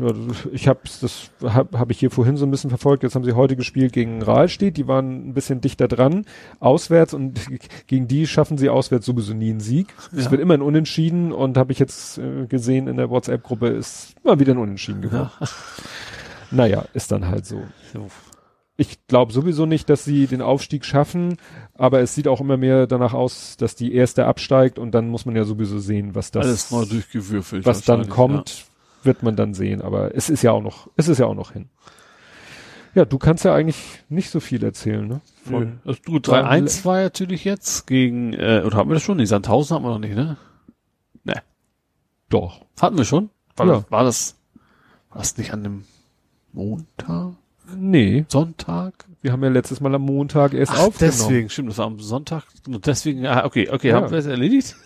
ja, 0.00 0.12
ich 0.52 0.68
habe 0.68 0.80
das 1.00 1.30
habe 1.42 1.78
hab 1.78 1.90
ich 1.90 1.98
hier 1.98 2.10
vorhin 2.10 2.36
so 2.36 2.46
ein 2.46 2.50
bisschen 2.50 2.70
verfolgt. 2.70 3.02
Jetzt 3.02 3.14
haben 3.14 3.24
sie 3.24 3.32
heute 3.32 3.56
gespielt 3.56 3.92
gegen 3.92 4.22
Rahlstedt. 4.22 4.76
Die 4.76 4.86
waren 4.88 5.28
ein 5.28 5.34
bisschen 5.34 5.60
dichter 5.60 5.88
dran, 5.88 6.24
auswärts 6.60 7.14
und 7.14 7.40
gegen 7.86 8.08
die 8.08 8.26
schaffen 8.26 8.58
sie 8.58 8.68
auswärts 8.68 9.06
sowieso 9.06 9.34
nie 9.34 9.50
einen 9.50 9.60
Sieg. 9.60 9.88
Es 10.16 10.26
Ja. 10.26 10.30
wird 10.30 10.40
immer 10.40 10.54
ein 10.54 10.62
Unentschieden 10.62 11.32
und 11.32 11.56
habe 11.56 11.72
ich 11.72 11.78
jetzt 11.78 12.18
äh, 12.18 12.46
gesehen 12.46 12.86
in 12.88 12.96
der 12.96 13.10
WhatsApp-Gruppe 13.10 13.68
ist 13.68 14.14
mal 14.24 14.38
wieder 14.40 14.52
ein 14.54 14.58
Unentschieden 14.58 15.02
geworden. 15.02 15.30
Ja. 15.40 15.48
Naja, 16.50 16.84
ist 16.94 17.12
dann 17.12 17.28
halt 17.28 17.46
so. 17.46 17.62
So. 17.92 18.06
Ich 18.80 19.06
glaube 19.08 19.32
sowieso 19.32 19.66
nicht, 19.66 19.90
dass 19.90 20.04
sie 20.04 20.28
den 20.28 20.40
Aufstieg 20.40 20.84
schaffen, 20.84 21.36
aber 21.74 22.00
es 22.00 22.14
sieht 22.14 22.28
auch 22.28 22.40
immer 22.40 22.56
mehr 22.56 22.86
danach 22.86 23.12
aus, 23.12 23.56
dass 23.56 23.74
die 23.74 23.92
erste 23.92 24.24
absteigt 24.26 24.78
und 24.78 24.92
dann 24.92 25.08
muss 25.08 25.26
man 25.26 25.34
ja 25.34 25.42
sowieso 25.42 25.80
sehen, 25.80 26.14
was 26.14 26.30
das, 26.30 26.46
Alles 26.46 26.70
neu 26.70 26.84
durchgewürfelt. 26.84 27.66
was 27.66 27.82
dann 27.82 28.08
kommt, 28.08 28.66
wird 29.02 29.22
man 29.22 29.36
dann 29.36 29.54
sehen. 29.54 29.80
Aber 29.82 30.14
es 30.14 30.28
ist 30.30 30.42
ja 30.42 30.52
auch 30.52 30.62
noch, 30.62 30.88
es 30.96 31.08
ist 31.08 31.18
ja 31.18 31.26
auch 31.26 31.34
noch 31.34 31.52
hin. 31.52 31.68
Ja, 32.94 33.04
du 33.04 33.18
kannst 33.18 33.44
ja 33.44 33.54
eigentlich 33.54 34.02
nicht 34.08 34.30
so 34.30 34.40
viel 34.40 34.64
erzählen, 34.64 35.06
ne? 35.06 35.20
Von, 35.44 35.80
Also 35.84 36.00
gut, 36.06 36.28
3-1 36.28 36.84
war 36.84 37.00
natürlich 37.02 37.44
jetzt 37.44 37.86
gegen, 37.86 38.32
äh, 38.32 38.62
oder 38.64 38.76
haben 38.78 38.90
wir 38.90 38.94
das 38.94 39.02
schon? 39.02 39.18
Nee, 39.18 39.26
Sandhausen 39.26 39.76
haben 39.76 39.84
wir 39.84 39.90
noch 39.90 39.98
nicht, 39.98 40.16
ne? 40.16 40.36
doch. 42.30 42.60
Hatten 42.78 42.98
wir 42.98 43.06
schon? 43.06 43.30
War, 43.56 43.66
Ja. 43.66 43.72
das, 43.80 43.90
war 43.90 44.04
das, 44.04 44.36
war 45.08 45.18
das 45.18 45.38
nicht 45.38 45.52
an 45.54 45.60
einem 45.64 45.84
Montag? 46.52 47.32
Nee, 47.74 48.26
Sonntag? 48.28 49.06
wir 49.22 49.32
haben 49.32 49.42
ja 49.42 49.48
letztes 49.50 49.80
Mal 49.80 49.94
am 49.94 50.02
Montag 50.02 50.52
erst 50.54 50.72
Ach, 50.74 50.80
aufgenommen. 50.88 51.18
deswegen, 51.18 51.48
stimmt, 51.50 51.70
das 51.70 51.78
war 51.78 51.86
am 51.86 51.98
Sonntag. 52.00 52.44
Und 52.66 52.86
deswegen, 52.86 53.26
ah, 53.26 53.44
okay, 53.44 53.68
okay, 53.70 53.88
Ja. 53.88 53.96
haben 53.96 54.10
wir 54.10 54.18
es 54.18 54.26
erledigt? 54.26 54.76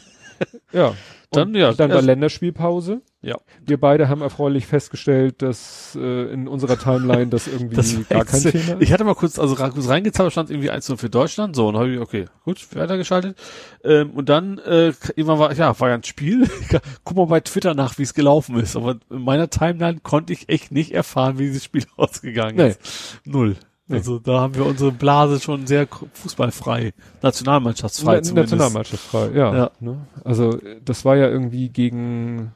Ja. 0.73 0.95
Dann, 1.31 1.49
Und 1.49 1.55
ja, 1.55 1.73
Dann 1.73 1.89
war 1.89 1.97
erst- 1.97 2.07
Länderspielpause. 2.07 3.01
Ja. 3.23 3.37
Wir 3.65 3.81
beide 3.81 4.09
haben 4.11 4.21
erfreulich 4.21 4.67
festgestellt, 4.67 5.41
dass 5.41 5.97
äh, 5.99 6.31
in 6.33 6.47
unserer 6.47 6.79
Timeline 6.79 7.29
das 7.29 7.47
irgendwie 7.47 7.77
Das 7.77 7.97
gar 8.09 8.25
kein. 8.27 8.43
Thema 8.43 8.73
ist. 8.75 8.83
Ich 8.83 8.93
hatte 8.93 9.05
mal 9.05 9.15
kurz, 9.15 9.39
also 9.39 9.55
kurz 9.55 9.89
reingezaubert, 9.89 10.33
stand 10.33 10.51
irgendwie 10.51 10.69
1 10.71 10.93
für 10.97 11.09
Deutschland, 11.09 11.57
so, 11.57 11.69
und 11.69 11.77
habe 11.77 11.91
ich, 11.91 12.01
okay, 12.01 12.27
gut, 12.45 12.59
weitergeschaltet. 12.77 13.39
Ähm, 13.83 14.11
und 14.11 14.29
dann, 14.29 14.59
äh, 14.59 14.89
irgendwann 15.17 15.39
war, 15.39 15.55
ja, 15.55 15.79
war 15.81 15.89
ja 15.89 15.95
ein 15.95 16.05
Spiel. 16.05 16.47
Guck 17.05 17.17
mal 17.17 17.27
bei 17.27 17.41
Twitter 17.41 17.73
nach, 17.75 17.97
wie 17.97 18.03
es 18.03 18.13
gelaufen 18.13 18.59
ist. 18.59 18.77
Aber 18.77 18.97
in 19.09 19.23
meiner 19.23 19.49
Timeline 19.49 20.01
konnte 20.03 20.35
ich 20.35 20.51
echt 20.51 20.71
nicht 20.71 20.93
erfahren, 20.93 21.39
wie 21.39 21.47
dieses 21.47 21.65
Spiel 21.65 21.85
ausgegangen 21.97 22.57
Nee. 22.57 22.69
ist. 22.71 23.21
Null. 23.25 23.57
Also 23.95 24.19
da 24.19 24.41
haben 24.41 24.55
wir 24.55 24.67
unsere 24.67 24.93
Blase 24.93 25.41
schon 25.41 25.67
sehr 25.67 25.87
fußballfrei, 26.13 26.93
nationalmannschaftsfrei 27.23 28.17
Na, 28.17 28.23
zumindest. 28.23 28.53
Nationalmannschaftsfrei, 28.53 29.31
ja. 29.35 29.57
Ja. 29.57 29.71
Ne? 29.81 30.07
Also 30.25 30.59
das 30.85 31.05
war 31.05 31.17
ja 31.17 31.29
irgendwie 31.29 31.69
gegen, 31.69 32.53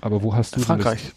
aber 0.00 0.22
wo 0.22 0.34
hast 0.34 0.56
du 0.56 0.60
Frankreich. 0.60 1.12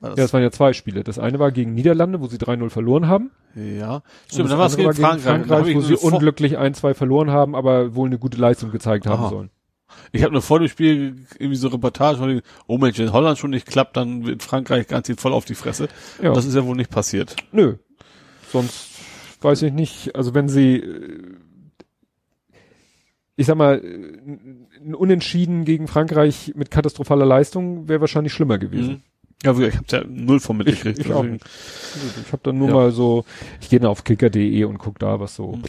War 0.00 0.10
Das? 0.10 0.18
Ja, 0.18 0.24
das 0.24 0.32
waren 0.32 0.42
ja 0.42 0.50
zwei 0.50 0.72
Spiele. 0.72 1.04
Das 1.04 1.18
eine 1.18 1.38
war 1.38 1.52
gegen 1.52 1.74
Niederlande, 1.74 2.20
wo 2.20 2.26
sie 2.26 2.38
3-0 2.38 2.70
verloren 2.70 3.06
haben. 3.06 3.30
ja. 3.54 3.96
Und 3.96 4.02
Stimmt, 4.28 4.44
das 4.44 4.50
dann 4.50 4.58
war 4.58 4.66
es 4.66 4.76
gegen 4.76 4.94
Frankreich. 4.94 5.26
Hab 5.26 5.46
Frankreich 5.46 5.66
ich 5.68 5.76
wo 5.76 5.80
sie 5.82 5.96
unglücklich 5.96 6.58
1-2 6.58 6.94
verloren 6.94 7.30
haben, 7.30 7.54
aber 7.54 7.94
wohl 7.94 8.08
eine 8.08 8.18
gute 8.18 8.38
Leistung 8.38 8.70
gezeigt 8.70 9.06
haben 9.06 9.24
Aha. 9.24 9.28
sollen. 9.28 9.50
Ich 10.12 10.22
habe 10.22 10.32
nur 10.32 10.42
vor 10.42 10.58
dem 10.58 10.68
Spiel 10.68 11.26
irgendwie 11.38 11.56
so 11.56 11.68
Reportage 11.68 12.18
von 12.18 12.42
oh 12.66 12.78
Mensch, 12.78 12.98
wenn 12.98 13.12
Holland 13.12 13.38
schon 13.38 13.50
nicht 13.50 13.66
klappt, 13.66 13.96
dann 13.96 14.24
wird 14.24 14.42
Frankreich 14.42 14.86
ganz 14.86 15.10
voll 15.18 15.32
auf 15.32 15.44
die 15.44 15.54
Fresse. 15.54 15.88
Ja. 16.22 16.28
Und 16.28 16.36
das 16.36 16.46
ist 16.46 16.54
ja 16.54 16.64
wohl 16.64 16.76
nicht 16.76 16.90
passiert. 16.90 17.36
Nö. 17.52 17.76
Sonst 18.52 18.88
weiß 19.40 19.62
ich 19.62 19.72
nicht. 19.72 20.14
Also 20.16 20.34
wenn 20.34 20.48
sie, 20.48 20.76
äh, 20.76 21.34
ich 23.36 23.46
sag 23.46 23.56
mal, 23.56 23.82
äh, 23.82 24.18
ein 24.84 24.94
Unentschieden 24.94 25.64
gegen 25.64 25.88
Frankreich 25.88 26.52
mit 26.56 26.70
katastrophaler 26.70 27.26
Leistung 27.26 27.88
wäre 27.88 28.00
wahrscheinlich 28.00 28.32
schlimmer 28.32 28.58
gewesen. 28.58 28.90
Mhm. 28.90 29.02
Ja, 29.42 29.58
ich 29.58 29.74
habe 29.76 29.86
ja 29.90 30.04
null 30.06 30.38
von 30.40 30.58
mitgekriegt. 30.58 30.98
Ich- 30.98 31.06
ich 31.06 31.12
auch 31.12 31.22
nicht. 31.22 31.44
Ich 32.26 32.32
habe 32.32 32.42
dann 32.42 32.58
nur 32.58 32.68
Ja. 32.68 32.74
mal 32.74 32.92
so, 32.92 33.24
ich 33.60 33.70
gehe 33.70 33.80
dann 33.80 33.88
auf 33.90 34.04
kicker.de 34.04 34.64
und 34.64 34.76
guck 34.78 34.98
da 34.98 35.18
was 35.18 35.34
so, 35.36 35.52
Mhm. 35.52 35.62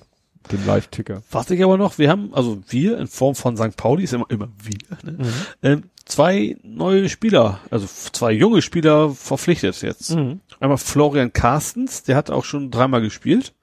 den 0.52 0.66
Live-Ticker. 0.66 1.24
Was 1.32 1.50
ich 1.52 1.64
aber 1.64 1.78
noch, 1.78 1.98
wir 1.98 2.10
haben, 2.10 2.34
also 2.34 2.62
wir 2.68 2.98
in 2.98 3.08
Form 3.08 3.36
von 3.36 3.56
St. 3.56 3.78
Pauli, 3.78 4.04
ist 4.04 4.14
immer, 4.14 4.26
immer 4.30 4.50
wir, 4.62 5.10
ne? 5.10 5.18
ähm, 5.64 5.84
zwei 6.06 6.58
neue 6.64 7.10
Spieler, 7.10 7.60
also 7.70 7.88
zwei 7.88 8.32
junge 8.32 8.62
Spieler 8.62 9.12
verpflichtet 9.12 9.82
jetzt. 9.82 10.16
Mhm. 10.16 10.42
Einmal 10.60 10.78
Florian 10.78 11.34
Carstens, 11.34 12.04
der 12.04 12.16
hat 12.16 12.30
auch 12.30 12.46
schon 12.46 12.72
dreimal 12.72 13.02
gespielt. 13.02 13.54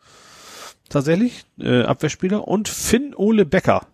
Tatsächlich, 0.88 1.44
äh, 1.58 1.82
Abwehrspieler. 1.82 2.48
Und 2.48 2.68
Finn 2.68 3.14
Ole 3.14 3.44
Becker. 3.44 3.86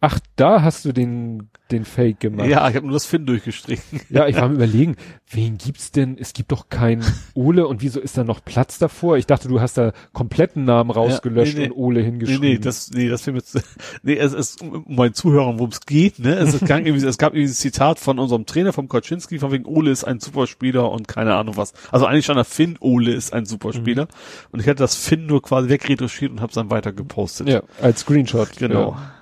Ach, 0.00 0.18
da 0.36 0.62
hast 0.62 0.84
du 0.84 0.92
den, 0.92 1.48
den 1.70 1.84
Fake 1.84 2.20
gemacht. 2.20 2.48
Ja, 2.48 2.68
ich 2.68 2.76
habe 2.76 2.86
nur 2.86 2.94
das 2.94 3.06
Finn 3.06 3.26
durchgestrichen. 3.26 4.00
Ja, 4.10 4.26
ich 4.26 4.36
war 4.36 4.44
am 4.44 4.54
überlegen, 4.54 4.96
wen 5.30 5.58
gibt's 5.58 5.90
denn? 5.92 6.16
Es 6.18 6.32
gibt 6.32 6.52
doch 6.52 6.68
keinen 6.68 7.04
Ole 7.34 7.66
und 7.66 7.82
wieso 7.82 8.00
ist 8.00 8.16
da 8.16 8.24
noch 8.24 8.44
Platz 8.44 8.78
davor? 8.78 9.16
Ich 9.16 9.26
dachte, 9.26 9.48
du 9.48 9.60
hast 9.60 9.78
da 9.78 9.92
kompletten 10.12 10.64
Namen 10.64 10.90
rausgelöscht 10.90 11.56
nee, 11.56 11.64
nee. 11.64 11.70
und 11.70 11.76
Ole 11.76 12.00
Nee, 12.00 12.04
hingeschrieben. 12.04 12.40
nee, 12.40 12.58
das, 12.58 12.90
nee, 12.90 13.08
das 13.08 13.22
Film 13.22 13.36
jetzt, 13.36 13.60
nee, 14.02 14.16
es 14.16 14.32
ist, 14.32 14.62
um 14.62 14.84
meinen 14.88 15.14
Zuhörern, 15.14 15.58
worum 15.58 15.70
es 15.70 15.80
geht, 15.80 16.18
ne, 16.18 16.34
es, 16.34 16.54
ist, 16.54 16.66
gang 16.66 16.86
es 16.86 17.18
gab 17.18 17.34
irgendwie 17.34 17.50
ein 17.50 17.54
Zitat 17.54 17.98
von 17.98 18.18
unserem 18.18 18.46
Trainer, 18.46 18.72
vom 18.72 18.88
Koczynski, 18.88 19.38
von 19.38 19.52
wegen 19.52 19.64
Ole 19.64 19.90
ist 19.90 20.04
ein 20.04 20.20
Superspieler 20.20 20.90
und 20.90 21.08
keine 21.08 21.34
Ahnung 21.34 21.56
was. 21.56 21.72
Also 21.90 22.06
eigentlich 22.06 22.24
stand 22.24 22.38
da 22.38 22.44
Finn 22.44 22.76
Ole 22.80 23.12
ist 23.12 23.32
ein 23.32 23.46
Superspieler. 23.46 24.08
Und 24.50 24.60
ich 24.60 24.66
hatte 24.66 24.78
das 24.78 24.96
Finn 24.96 25.26
nur 25.26 25.42
quasi 25.42 25.68
wegretuschiert 25.68 26.30
und 26.30 26.40
habe 26.40 26.50
es 26.50 26.54
dann 26.54 26.70
weiter 26.70 26.92
gepostet. 26.92 27.48
ja, 27.48 27.62
als 27.80 28.00
Screenshot. 28.00 28.56
Genau. 28.56 28.90
Ja. 28.92 29.13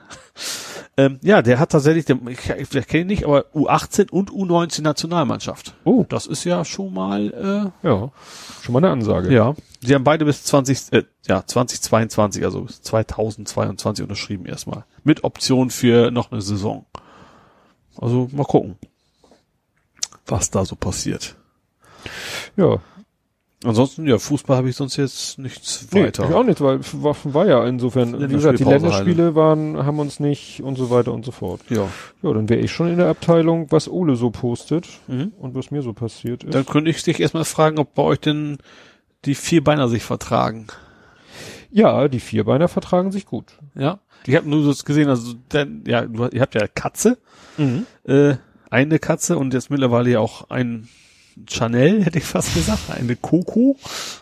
Ähm, 0.97 1.19
ja, 1.23 1.41
der 1.41 1.59
hat 1.59 1.73
tatsächlich, 1.73 2.05
der, 2.05 2.19
ich, 2.29 2.75
ich 2.75 2.87
kenne 2.87 3.03
ihn 3.03 3.07
nicht, 3.07 3.25
aber 3.25 3.47
U18 3.55 4.11
und 4.11 4.31
U19 4.31 4.83
Nationalmannschaft. 4.83 5.75
Oh, 5.85 6.05
Das 6.09 6.27
ist 6.27 6.45
ja 6.45 6.65
schon 6.65 6.93
mal, 6.93 7.73
ja. 7.83 8.11
Schon 8.63 8.73
mal 8.73 8.79
eine 8.79 8.91
Ansage. 8.91 9.29
äh, 9.29 9.35
ja. 9.35 9.55
Sie 9.81 9.95
haben 9.95 10.05
beide 10.05 10.25
bis 10.25 10.45
20, 10.45 10.93
äh, 10.93 11.05
ja, 11.27 11.45
2022, 11.47 12.45
also 12.45 12.63
bis 12.63 12.83
2022 12.83 14.03
unterschrieben 14.03 14.45
erstmal. 14.47 14.85
Mit 15.03 15.25
Option 15.25 15.71
für 15.71 16.11
noch 16.11 16.31
eine 16.31 16.43
Saison. 16.43 16.85
Also 17.99 18.29
mal 18.33 18.45
gucken, 18.45 18.77
was 20.27 20.51
da 20.51 20.65
so 20.65 20.77
passiert. 20.77 21.37
Ja. 22.57 22.81
Ansonsten, 23.65 24.07
ja, 24.09 24.19
Fußball 24.19 24.57
habe 24.57 24.69
ich 24.69 24.77
sonst 24.77 24.97
jetzt 24.97 25.39
nichts 25.39 25.87
Nee, 25.93 26.05
weiter. 26.07 26.29
ich 26.29 26.35
auch 26.35 26.43
nicht, 26.43 26.61
weil 26.61 26.81
war, 26.95 27.17
war 27.25 27.47
ja 27.47 27.65
insofern, 27.67 28.19
wie 28.21 28.33
gesagt, 28.33 28.59
die 28.59 28.65
Länderspiele 28.65 29.35
waren, 29.37 29.85
haben 29.87 29.99
uns 30.01 30.19
nicht 30.19 30.63
und 30.63 30.77
so 30.77 30.91
weiter 30.91 31.13
und 31.13 31.25
so 31.25 31.31
fort. 31.31 31.61
Ja. 31.69 31.89
Ja, 32.23 32.33
dann 32.33 32.49
wäre 32.49 32.61
ich 32.61 32.73
schon 32.73 32.89
in 32.89 32.97
der 32.99 33.07
Abteilung, 33.09 33.67
was 33.71 33.89
Ole 33.89 34.17
so 34.17 34.31
postet 34.31 34.89
Mhm. 35.07 35.33
und 35.39 35.55
was 35.55 35.71
mir 35.71 35.83
so 35.83 35.93
passiert 35.93 36.43
ist. 36.45 36.55
Dann 36.55 36.67
könnte 36.67 36.91
ich 36.91 37.03
dich 37.05 37.21
erstmal 37.21 37.45
fragen, 37.45 37.79
ob 37.79 37.95
bei 37.95 38.03
euch 38.03 38.21
denn 38.21 38.59
die 39.25 39.35
Vierbeiner 39.37 39.89
sich 39.89 40.03
vertragen. 40.03 40.67
ja, 41.71 42.09
die 42.09 42.21
Vierbeiner 42.21 42.69
vertragen 42.69 43.13
sich 43.13 43.25
gut. 43.27 43.47
Ja. 43.75 44.01
Ich 44.27 44.37
habe 44.37 44.49
nur 44.49 44.63
so 44.63 44.85
gesehen, 44.85 45.09
also 45.09 45.35
denn, 45.53 45.85
ja, 45.87 46.03
du, 46.03 46.27
ihr 46.29 46.41
habt 46.43 46.55
ja 46.55 46.67
Katze, 46.69 47.19
Mhm. 47.59 47.87
äh, 48.05 48.35
eine 48.71 48.99
Katze 48.99 49.39
und 49.39 49.55
jetzt 49.55 49.71
mittlerweile 49.71 50.11
ja 50.11 50.21
auch 50.21 50.51
ein 50.51 50.89
Chanel, 51.49 52.05
hätte 52.05 52.19
ich 52.19 52.25
fast 52.25 52.55
gesagt, 52.55 52.91
eine 52.91 53.17
Coco, 53.17 53.77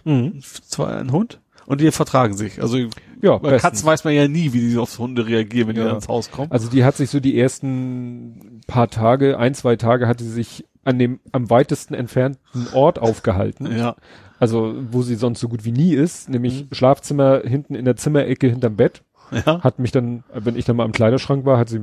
Mhm. 0.05 0.41
zwar 0.43 0.97
ein 0.99 1.12
Hund. 1.12 1.41
Und 1.67 1.81
die 1.81 1.91
vertragen 1.93 2.37
sich. 2.37 2.60
Also 2.60 2.78
Ja, 3.23 3.37
bei 3.39 3.51
bestens. 3.51 3.62
Katzen 3.62 3.87
weiß 3.87 4.05
man 4.05 4.15
ja 4.15 4.26
nie, 4.28 4.53
wie 4.53 4.60
die 4.71 4.76
auf 4.78 4.99
Hunde 4.99 5.26
reagieren, 5.26 5.69
wenn 5.69 5.75
die 5.76 5.81
Ja. 5.83 5.89
dann 5.89 5.97
ins 5.97 6.09
Haus 6.09 6.31
kommen. 6.31 6.51
Also 6.51 6.69
die 6.71 6.85
hat 6.85 6.97
sich 6.97 7.10
so 7.10 7.21
die 7.21 7.39
ersten 7.39 8.60
paar 8.67 8.89
Tage, 8.89 9.39
ein, 9.39 9.55
zwei 9.55 9.76
Tage 9.76 10.09
hatte 10.09 10.25
sie 10.25 10.31
sich 10.31 10.65
an 10.85 10.99
dem 10.99 11.21
am 11.33 11.51
weitesten 11.51 11.94
entfernten 11.94 12.67
Ort 12.73 12.99
aufgehalten. 12.99 13.71
Ja. 13.76 13.97
Also 14.39 14.75
wo 14.91 15.03
sie 15.03 15.17
sonst 15.17 15.41
so 15.41 15.49
gut 15.49 15.65
wie 15.67 15.73
nie 15.73 15.93
ist, 15.94 16.28
nämlich 16.31 16.67
Schlafzimmer 16.73 17.43
hinten 17.44 17.75
in 17.75 17.85
der 17.85 17.97
Zimmerecke 17.97 18.49
hinterm 18.49 18.76
Bett. 18.76 19.03
Ja. 19.31 19.62
Hat 19.62 19.78
mich 19.78 19.93
dann, 19.93 20.25
wenn 20.35 20.57
ich 20.57 20.65
dann 20.65 20.76
mal 20.76 20.87
im 20.87 20.93
Kleiderschrank 20.93 21.44
war, 21.44 21.59
hat 21.59 21.69
sie 21.69 21.81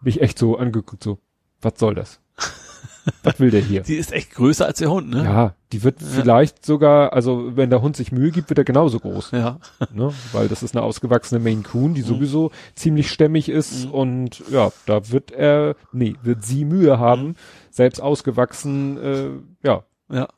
mich 0.00 0.22
echt 0.22 0.38
so 0.38 0.56
angeguckt, 0.56 1.02
so, 1.02 1.18
was 1.60 1.74
soll 1.78 1.94
das? 1.94 2.20
Was 3.22 3.38
will 3.40 3.50
der 3.50 3.60
hier? 3.60 3.80
Die 3.86 3.96
ist 3.96 4.12
echt 4.12 4.32
größer 4.32 4.66
als 4.66 4.78
der 4.78 4.90
Hund, 4.90 5.10
ne? 5.10 5.24
Ja, 5.24 5.54
die 5.72 5.82
wird 5.82 5.96
vielleicht 6.00 6.64
sogar, 6.64 7.12
also 7.12 7.56
wenn 7.56 7.70
der 7.70 7.82
Hund 7.82 7.96
sich 7.96 8.12
Mühe 8.12 8.30
gibt, 8.30 8.48
wird 8.50 8.58
er 8.58 8.64
genauso 8.64 9.00
groß. 9.00 9.32
Ja. 9.32 9.58
ne? 9.92 10.12
Weil 10.32 10.48
das 10.48 10.62
ist 10.62 10.76
eine 10.76 10.84
ausgewachsene 10.84 11.40
Maine 11.40 11.62
Coon, 11.62 11.94
die 11.94 12.02
sowieso 12.02 12.50
ziemlich 12.74 13.10
stämmig 13.10 13.48
ist 13.48 13.86
und 13.86 14.42
ja, 14.50 14.70
da 14.86 15.10
wird 15.10 15.32
er, 15.32 15.74
nee, 15.92 16.14
wird 16.22 16.44
sie 16.44 16.64
Mühe 16.64 16.98
haben, 16.98 17.34
selbst 17.70 18.00
ausgewachsen, 18.00 18.98
äh, 18.98 19.28
ja, 19.66 19.82
Ja. 20.08 20.28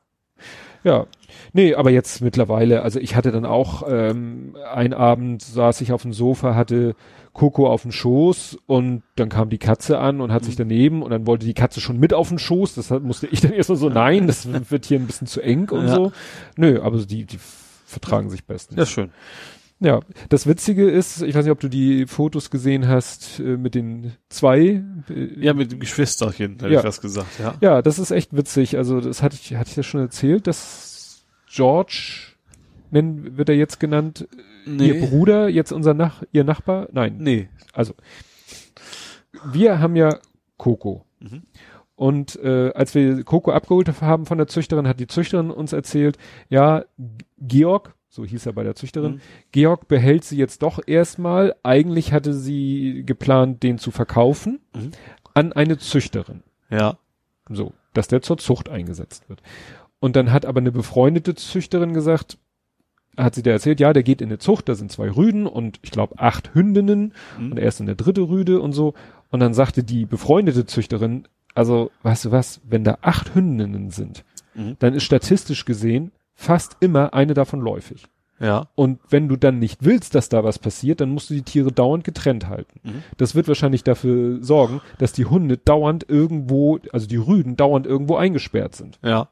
ja. 0.82 1.06
Nee, 1.52 1.74
aber 1.74 1.90
jetzt 1.90 2.20
mittlerweile, 2.20 2.82
also 2.82 2.98
ich 3.00 3.16
hatte 3.16 3.32
dann 3.32 3.44
auch, 3.46 3.84
ähm, 3.88 4.56
ein 4.72 4.92
Abend 4.94 5.42
saß 5.42 5.80
ich 5.80 5.92
auf 5.92 6.02
dem 6.02 6.12
Sofa, 6.12 6.54
hatte 6.54 6.94
Coco 7.32 7.68
auf 7.68 7.82
dem 7.82 7.92
Schoß 7.92 8.58
und 8.66 9.02
dann 9.16 9.28
kam 9.28 9.48
die 9.48 9.58
Katze 9.58 9.98
an 9.98 10.20
und 10.20 10.32
hat 10.32 10.44
sich 10.44 10.56
daneben 10.56 11.02
und 11.02 11.10
dann 11.10 11.26
wollte 11.26 11.46
die 11.46 11.54
Katze 11.54 11.80
schon 11.80 11.98
mit 11.98 12.12
auf 12.12 12.28
den 12.30 12.38
Schoß. 12.38 12.74
Das 12.74 12.90
musste 12.90 13.26
ich 13.28 13.40
dann 13.40 13.52
erstmal 13.52 13.78
so, 13.78 13.88
nein, 13.88 14.26
das 14.26 14.48
wird 14.70 14.86
hier 14.86 14.98
ein 14.98 15.06
bisschen 15.06 15.26
zu 15.26 15.40
eng 15.40 15.68
und 15.70 15.86
Ja. 15.86 15.94
so. 15.94 16.12
Nö, 16.56 16.80
aber 16.82 16.98
die, 16.98 17.24
die 17.26 17.38
vertragen 17.86 18.28
sich 18.30 18.44
bestens. 18.44 18.78
Ja, 18.78 18.86
schön. 18.86 19.10
Ja, 19.80 20.00
das 20.28 20.48
Witzige 20.48 20.90
ist, 20.90 21.22
ich 21.22 21.36
weiß 21.36 21.44
nicht, 21.44 21.52
ob 21.52 21.60
du 21.60 21.68
die 21.68 22.06
Fotos 22.06 22.50
gesehen 22.50 22.88
hast 22.88 23.38
äh, 23.38 23.56
mit 23.56 23.76
den 23.76 24.12
zwei. 24.28 24.82
Äh, 25.08 25.28
Ja, 25.38 25.54
mit 25.54 25.70
dem 25.70 25.78
Geschwisterchen, 25.78 26.54
hätte 26.54 26.68
Ja. 26.72 26.80
ich 26.80 26.84
was 26.84 27.00
gesagt, 27.00 27.38
ja. 27.38 27.54
ja, 27.60 27.80
das 27.82 28.00
ist 28.00 28.10
echt 28.10 28.36
witzig. 28.36 28.76
Also 28.76 29.00
das 29.00 29.22
hatte 29.22 29.36
ich, 29.40 29.54
hatte 29.54 29.70
ich 29.70 29.76
ja 29.76 29.84
schon 29.84 30.00
erzählt, 30.00 30.48
dass 30.48 30.87
George, 31.50 32.34
nennen 32.90 33.36
wird 33.36 33.48
er 33.48 33.56
jetzt 33.56 33.80
genannt, 33.80 34.28
ihr 34.66 35.00
Bruder, 35.08 35.48
jetzt 35.48 35.72
unser 35.72 35.94
Nach, 35.94 36.22
ihr 36.32 36.44
Nachbar? 36.44 36.88
Nein. 36.92 37.16
Nee. 37.18 37.48
Also 37.72 37.94
wir 39.52 39.80
haben 39.80 39.96
ja 39.96 40.18
Coco. 40.56 41.04
Mhm. 41.20 41.42
Und 41.96 42.36
äh, 42.42 42.70
als 42.74 42.94
wir 42.94 43.24
Coco 43.24 43.50
abgeholt 43.50 44.00
haben 44.00 44.26
von 44.26 44.38
der 44.38 44.46
Züchterin, 44.46 44.86
hat 44.86 45.00
die 45.00 45.06
Züchterin 45.08 45.50
uns 45.50 45.72
erzählt, 45.72 46.16
ja, 46.48 46.84
Georg, 47.38 47.94
so 48.08 48.24
hieß 48.24 48.46
er 48.46 48.52
bei 48.52 48.62
der 48.62 48.74
Züchterin, 48.76 49.14
Mhm. 49.14 49.20
Georg 49.52 49.88
behält 49.88 50.24
sie 50.24 50.36
jetzt 50.36 50.62
doch 50.62 50.80
erstmal. 50.86 51.54
Eigentlich 51.62 52.12
hatte 52.12 52.34
sie 52.34 53.02
geplant, 53.04 53.62
den 53.62 53.78
zu 53.78 53.90
verkaufen 53.90 54.60
Mhm. 54.74 54.90
an 55.34 55.52
eine 55.52 55.78
Züchterin. 55.78 56.42
Ja. 56.70 56.98
So, 57.50 57.72
dass 57.94 58.06
der 58.08 58.22
zur 58.22 58.38
Zucht 58.38 58.68
eingesetzt 58.68 59.28
wird. 59.28 59.42
Und 60.00 60.16
dann 60.16 60.32
hat 60.32 60.46
aber 60.46 60.60
eine 60.60 60.72
befreundete 60.72 61.34
Züchterin 61.34 61.92
gesagt, 61.94 62.38
hat 63.16 63.34
sie 63.34 63.42
der 63.42 63.54
erzählt, 63.54 63.80
ja, 63.80 63.92
der 63.92 64.04
geht 64.04 64.20
in 64.22 64.28
eine 64.28 64.38
Zucht, 64.38 64.68
da 64.68 64.74
sind 64.76 64.92
zwei 64.92 65.10
Rüden 65.10 65.46
und 65.46 65.80
ich 65.82 65.90
glaube 65.90 66.18
acht 66.18 66.54
Hündinnen 66.54 67.12
Mhm. 67.38 67.52
und 67.52 67.58
er 67.58 67.66
ist 67.68 67.80
in 67.80 67.86
der 67.86 67.96
dritte 67.96 68.22
Rüde 68.22 68.60
und 68.60 68.72
so. 68.72 68.94
Und 69.30 69.40
dann 69.40 69.54
sagte 69.54 69.82
die 69.82 70.06
befreundete 70.06 70.66
Züchterin, 70.66 71.26
also, 71.54 71.90
weißt 72.04 72.26
du 72.26 72.30
was, 72.30 72.60
wenn 72.68 72.84
da 72.84 72.98
acht 73.00 73.34
Hündinnen 73.34 73.90
sind, 73.90 74.24
Mhm. 74.54 74.76
dann 74.78 74.94
ist 74.94 75.02
statistisch 75.02 75.64
gesehen 75.64 76.12
fast 76.34 76.76
immer 76.78 77.12
eine 77.14 77.34
davon 77.34 77.60
läufig. 77.60 78.04
Ja. 78.38 78.68
Und 78.76 79.00
wenn 79.10 79.26
du 79.28 79.34
dann 79.36 79.58
nicht 79.58 79.84
willst, 79.84 80.14
dass 80.14 80.28
da 80.28 80.44
was 80.44 80.60
passiert, 80.60 81.00
dann 81.00 81.10
musst 81.10 81.28
du 81.30 81.34
die 81.34 81.42
Tiere 81.42 81.72
dauernd 81.72 82.04
getrennt 82.04 82.46
halten. 82.46 82.78
Mhm. 82.84 83.02
Das 83.16 83.34
wird 83.34 83.48
wahrscheinlich 83.48 83.82
dafür 83.82 84.40
sorgen, 84.44 84.80
dass 84.98 85.12
die 85.12 85.24
Hunde 85.24 85.56
dauernd 85.58 86.06
irgendwo, 86.08 86.78
also 86.92 87.08
die 87.08 87.16
Rüden 87.16 87.56
dauernd 87.56 87.84
irgendwo 87.86 88.14
eingesperrt 88.14 88.76
sind. 88.76 89.00
Ja. 89.04 89.26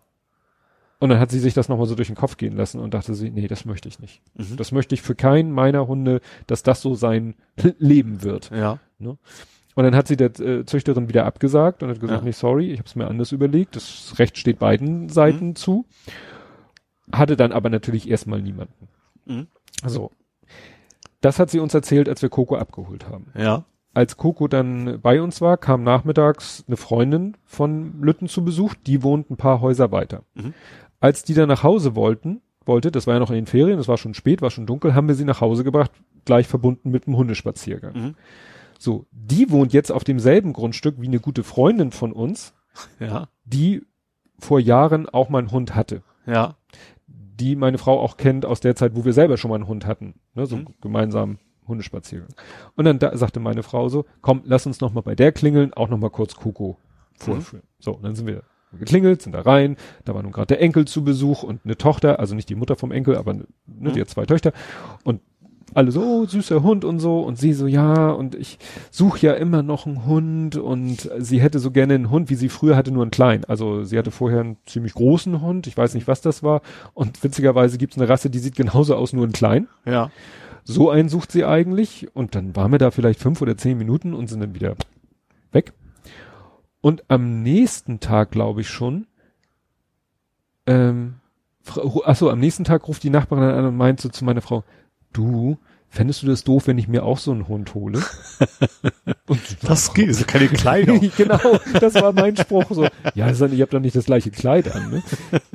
Und 0.99 1.11
dann 1.11 1.19
hat 1.19 1.31
sie 1.31 1.39
sich 1.41 1.53
das 1.53 1.69
nochmal 1.69 1.87
so 1.87 1.95
durch 1.95 2.09
den 2.09 2.17
Kopf 2.17 2.37
gehen 2.39 2.57
lassen 2.57 2.81
und 2.81 2.95
dachte 2.95 3.15
sie, 3.15 3.31
nee, 3.31 3.49
das 3.49 3.65
möchte 3.67 3.89
ich 3.89 4.01
nicht. 4.01 4.23
Mhm. 4.35 4.57
Das 4.57 4.73
möchte 4.73 4.95
ich 4.95 5.03
für 5.03 5.15
keinen 5.15 5.53
meiner 5.53 5.87
Hunde, 5.87 6.21
dass 6.47 6.63
das 6.63 6.81
so 6.81 6.95
sein 6.95 7.35
Leben 7.79 8.23
wird. 8.23 8.51
Ja. 8.51 8.79
Und 8.99 9.19
dann 9.85 9.95
hat 9.95 10.09
sie 10.09 10.17
der 10.17 10.39
äh, 10.41 10.65
Züchterin 10.65 11.09
wieder 11.11 11.27
abgesagt 11.27 11.83
und 11.83 11.91
hat 11.91 12.01
gesagt, 12.01 12.21
Ja. 12.23 12.25
nee, 12.25 12.33
sorry, 12.33 12.71
ich 12.73 12.79
habe 12.79 12.87
es 12.89 12.97
mir 12.97 13.09
anders 13.09 13.33
überlegt. 13.33 13.77
Das 13.77 14.15
Recht 14.19 14.39
steht 14.39 14.59
beiden 14.59 15.11
Seiten 15.11 15.55
zu. 15.55 15.85
Hatte 17.13 17.37
dann 17.37 17.53
aber 17.53 17.69
natürlich 17.69 18.09
erstmal 18.09 18.41
niemanden. 18.41 18.89
Mhm. 19.27 19.47
Also, 19.83 20.11
das 21.21 21.39
hat 21.39 21.51
sie 21.51 21.61
uns 21.61 21.75
erzählt, 21.75 22.09
als 22.09 22.23
wir 22.23 22.31
Coco 22.31 22.57
abgeholt 22.57 23.07
haben. 23.09 23.27
Ja. 23.37 23.65
Als 23.93 24.17
Coco 24.17 24.49
dann 24.49 25.01
bei 25.01 25.23
uns 25.23 25.41
war, 25.41 25.57
kam 25.57 25.83
nachmittags 25.83 26.65
eine 26.67 26.77
Freundin 26.77 27.37
von 27.45 28.01
Lütten 28.03 28.29
zu 28.29 28.45
Besuch, 28.45 28.75
die 28.87 29.03
wohnt 29.03 29.31
ein 29.31 29.37
paar 29.37 29.61
Häuser 29.61 29.93
weiter. 29.93 30.23
Mhm. 30.35 30.55
Als 31.01 31.23
die 31.25 31.35
dann 31.35 31.49
nach 31.49 31.63
Hause 31.63 31.95
wollten, 31.95 32.41
wollte, 32.65 32.91
das 32.91 33.07
war 33.07 33.15
ja 33.15 33.21
noch 33.21 33.31
in 33.31 33.37
den 33.37 33.47
Ferien, 33.47 33.79
es 33.79 33.89
war 33.89 33.97
schon 33.99 34.15
spät, 34.15 34.43
war 34.43 34.51
schon 34.51 34.67
dunkel, 34.67 34.95
haben 34.95 35.09
wir 35.09 35.15
sie 35.15 35.25
nach 35.25 35.41
Hause 35.41 35.63
gebracht, 35.65 35.91
gleich 36.25 36.49
verbunden 36.49 36.91
mit 36.91 37.07
dem 37.07 37.17
Hundespaziergang. 37.17 37.95
Mhm. 37.95 38.15
So, 38.79 39.07
die 39.13 39.51
wohnt 39.51 39.73
jetzt 39.73 39.93
auf 39.93 40.05
demselben 40.05 40.53
Grundstück 40.53 41.01
wie 41.01 41.07
eine 41.07 41.21
gute 41.21 41.45
Freundin 41.45 41.93
von 41.93 42.13
uns, 42.13 42.55
Ja. 43.01 43.29
die 43.45 43.83
vor 44.39 44.61
Jahren 44.61 45.09
auch 45.09 45.29
mal 45.29 45.39
einen 45.39 45.51
Hund 45.53 45.75
hatte. 45.75 46.03
Ja. 46.27 46.57
Die 47.07 47.55
meine 47.57 47.79
Frau 47.79 48.01
auch 48.01 48.17
kennt 48.17 48.45
aus 48.45 48.61
der 48.61 48.75
Zeit, 48.77 48.97
wo 48.97 49.05
wir 49.05 49.13
selber 49.13 49.37
schon 49.37 49.51
mal 49.51 49.55
einen 49.57 49.69
Hund 49.69 49.87
hatten. 49.87 50.15
Ne, 50.35 50.47
so 50.47 50.57
Mhm. 50.57 50.67
gemeinsam 50.81 51.39
Hundespaziergang. 51.69 52.29
Und 52.77 52.85
dann 52.85 52.99
da, 52.99 53.17
sagte 53.17 53.41
meine 53.41 53.63
Frau 53.63 53.89
so, 53.89 54.05
komm, 54.23 54.43
lass 54.45 54.67
uns 54.67 54.81
noch 54.81 54.93
mal 54.93 55.01
bei 55.03 55.15
der 55.15 55.33
klingeln, 55.33 55.73
auch 55.75 55.89
noch 55.89 55.99
mal 55.99 56.11
kurz 56.11 56.35
Coco 56.37 56.79
vorführen. 57.19 57.65
So, 57.79 57.93
und 57.93 58.03
dann 58.05 58.15
sind 58.15 58.27
wir 58.27 58.43
geklingelt, 58.79 59.23
sind 59.23 59.33
da 59.33 59.41
rein, 59.41 59.77
da 60.05 60.15
war 60.15 60.23
nun 60.23 60.33
gerade 60.33 60.49
der 60.49 60.61
Enkel 60.61 60.87
zu 60.87 61.05
Besuch 61.05 61.43
und 61.43 61.61
eine 61.65 61.77
Tochter, 61.77 62.19
also 62.21 62.35
nicht 62.35 62.49
die 62.49 62.55
Mutter 62.55 62.77
vom 62.77 62.93
Enkel, 62.93 63.17
aber 63.17 63.35
ne, 63.35 63.47
die 63.95 64.01
hat 64.01 64.09
zwei 64.09 64.27
Töchter 64.27 64.53
und 65.05 65.21
alle 65.75 65.93
so, 65.93 66.01
oh, 66.01 66.25
süßer 66.25 66.63
Hund 66.63 66.85
und 66.85 67.01
so 67.01 67.21
und 67.21 67.39
sie 67.39 67.53
so, 67.53 67.67
ja 67.67 68.11
und 68.11 68.35
ich 68.35 68.59
suche 68.91 69.27
ja 69.27 69.33
immer 69.35 69.63
noch 69.63 69.87
einen 69.87 70.07
Hund 70.07 70.57
und 70.57 71.11
sie 71.19 71.41
hätte 71.41 71.59
so 71.59 71.71
gerne 71.71 71.95
einen 71.95 72.11
Hund, 72.11 72.31
wie 72.31 72.35
sie 72.35 72.49
früher 72.49 72.77
hatte, 72.77 72.93
nur 72.93 73.03
einen 73.03 73.11
kleinen. 73.11 73.45
Also 73.45 73.85
sie 73.85 73.99
hatte 73.99 74.11
vorher 74.11 74.41
einen 74.41 74.57
ziemlich 74.65 74.95
großen 74.95 75.43
Hund, 75.43 75.67
ich 75.67 75.77
weiß 75.77 75.95
nicht, 75.95 76.09
was 76.09 76.23
das 76.23 76.43
war 76.43 76.63
und 76.95 77.23
witzigerweise 77.23 77.79
gibt's 77.79 77.99
eine 77.99 78.09
Rasse, 78.09 78.31
die 78.31 78.39
sieht 78.39 78.57
genauso 78.57 78.95
aus, 78.95 79.13
nur 79.13 79.25
in 79.25 79.33
klein. 79.33 79.69
Ja. 79.85 80.11
So 80.65 80.91
einen 80.91 81.09
sucht 81.09 81.31
sie 81.31 81.45
eigentlich 81.45 82.09
und 82.15 82.35
dann 82.35 82.57
waren 82.57 82.73
wir 82.73 82.79
da 82.79 82.91
vielleicht 82.91 83.21
fünf 83.21 83.43
oder 83.43 83.57
zehn 83.57 83.77
Minuten 83.77 84.15
und 84.15 84.29
sind 84.29 84.41
dann 84.41 84.55
wieder 84.55 84.77
weg. 85.53 85.73
Und 86.87 87.03
am 87.09 87.43
nächsten 87.43 87.99
Tag, 87.99 88.31
glaube 88.31 88.61
ich 88.61 88.69
schon, 88.69 89.09
ähm, 90.67 91.17
achso, 92.05 92.31
am 92.31 92.39
nächsten 92.39 92.63
Tag 92.63 92.87
ruft 92.87 93.03
die 93.03 93.11
Nachbarin 93.11 93.43
an 93.43 93.65
und 93.65 93.77
meint 93.77 94.01
so 94.01 94.09
zu 94.09 94.25
meiner 94.25 94.41
Frau, 94.41 94.63
du, 95.13 95.59
fändest 95.89 96.23
du 96.23 96.29
das 96.29 96.45
doof, 96.45 96.69
wenn 96.69 96.79
ich 96.79 96.87
mir 96.87 97.05
auch 97.05 97.19
so 97.19 97.33
einen 97.33 97.49
Hund 97.49 97.75
hole? 97.75 98.01
und 99.27 99.41
Das 99.65 99.95
geht, 99.95 100.15
so 100.15 100.25
keine 100.27 100.47
Kleidung. 100.47 101.01
genau, 101.17 101.59
das 101.81 101.95
war 101.95 102.13
mein 102.13 102.37
Spruch 102.37 102.67
so. 102.71 102.87
Ja, 103.17 103.33
ihr 103.33 103.63
habt 103.63 103.75
doch 103.75 103.81
nicht 103.81 103.97
das 103.97 104.05
gleiche 104.07 104.31
Kleid 104.31 104.73
an, 104.73 104.89
ne? 104.89 105.03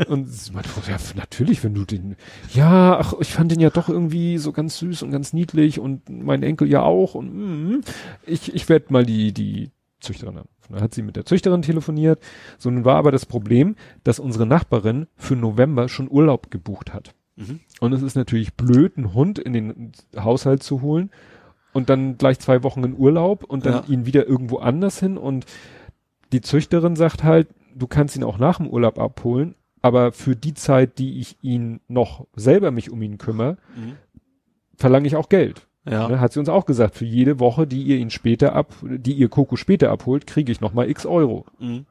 Und 0.08 0.28
sie 0.28 0.52
meinte, 0.52 0.70
ja, 0.86 0.98
natürlich, 1.16 1.64
wenn 1.64 1.74
du 1.74 1.86
den, 1.86 2.18
ja, 2.54 3.00
ach, 3.00 3.14
ich 3.22 3.32
fand 3.32 3.54
den 3.54 3.62
ja 3.62 3.70
doch 3.70 3.88
irgendwie 3.88 4.38
so 4.38 4.52
ganz 4.52 4.80
süß 4.80 5.02
und 5.04 5.12
ganz 5.12 5.32
niedlich 5.32 5.80
und 5.80 6.10
mein 6.10 6.44
Enkel 6.44 6.68
ja 6.68 6.82
auch 6.82 7.16
und 7.16 7.34
mm, 7.34 7.82
ich, 8.26 8.54
ich 8.54 8.68
werde 8.68 8.92
mal 8.92 9.06
die, 9.06 9.32
die 9.32 9.72
Züchterin 10.02 10.40
an. 10.40 10.48
Dann 10.70 10.82
hat 10.82 10.94
sie 10.94 11.02
mit 11.02 11.16
der 11.16 11.26
Züchterin 11.26 11.62
telefoniert. 11.62 12.22
So, 12.58 12.70
nun 12.70 12.86
war 12.86 12.96
aber 12.96 13.12
das 13.12 13.26
Problem, 13.26 13.76
dass 14.04 14.20
unsere 14.20 14.46
Nachbarin 14.46 15.08
für 15.16 15.36
November 15.36 15.90
schon 15.90 16.10
Urlaub 16.10 16.50
gebucht 16.52 16.94
hat. 16.94 17.14
Mhm. 17.36 17.60
Und 17.80 17.94
es 17.94 18.02
ist 18.02 18.16
natürlich 18.16 18.54
blöd, 18.54 18.98
einen 18.98 19.14
Hund 19.14 19.40
in 19.40 19.54
den 19.54 19.92
Haushalt 20.16 20.64
zu 20.64 20.82
holen 20.82 21.10
und 21.74 21.90
dann 21.90 22.18
gleich 22.18 22.40
zwei 22.40 22.64
Wochen 22.64 22.84
in 22.84 22.96
Urlaub 22.98 23.44
und 23.44 23.66
dann 23.66 23.74
Ja. 23.74 23.84
ihn 23.88 24.06
wieder 24.06 24.28
irgendwo 24.28 24.58
anders 24.58 25.00
hin. 25.00 25.18
Und 25.18 25.46
die 26.32 26.42
Züchterin 26.42 26.96
sagt 26.96 27.24
halt, 27.24 27.48
du 27.76 27.88
kannst 27.88 28.16
ihn 28.16 28.24
auch 28.24 28.38
nach 28.38 28.58
dem 28.58 28.68
Urlaub 28.68 29.00
abholen, 29.00 29.56
aber 29.82 30.12
für 30.12 30.36
die 30.36 30.54
Zeit, 30.54 31.00
die 31.00 31.20
ich 31.20 31.38
ihn 31.42 31.80
noch 31.88 32.28
selber 32.36 32.72
mich 32.72 32.92
um 32.92 33.02
ihn 33.02 33.18
kümmere, 33.18 33.58
Mhm. 33.76 33.94
verlange 34.78 35.08
ich 35.08 35.16
auch 35.16 35.30
Geld. 35.30 35.68
Ja. 35.90 36.08
Ne, 36.08 36.20
hat 36.20 36.32
sie 36.34 36.40
uns 36.40 36.50
auch 36.50 36.66
gesagt, 36.66 36.96
für 36.96 37.06
jede 37.06 37.40
Woche, 37.40 37.66
die 37.66 37.82
ihr 37.82 37.98
ihn 37.98 38.12
später 38.12 38.54
ab, 38.54 38.74
die 38.82 39.14
ihr 39.14 39.30
Coco 39.30 39.56
später 39.56 39.90
abholt, 39.90 40.28
kriege 40.28 40.52
ich 40.52 40.62
nochmal 40.62 40.90
x 40.90 41.06
Euro. 41.06 41.46
Mhm. 41.60 41.86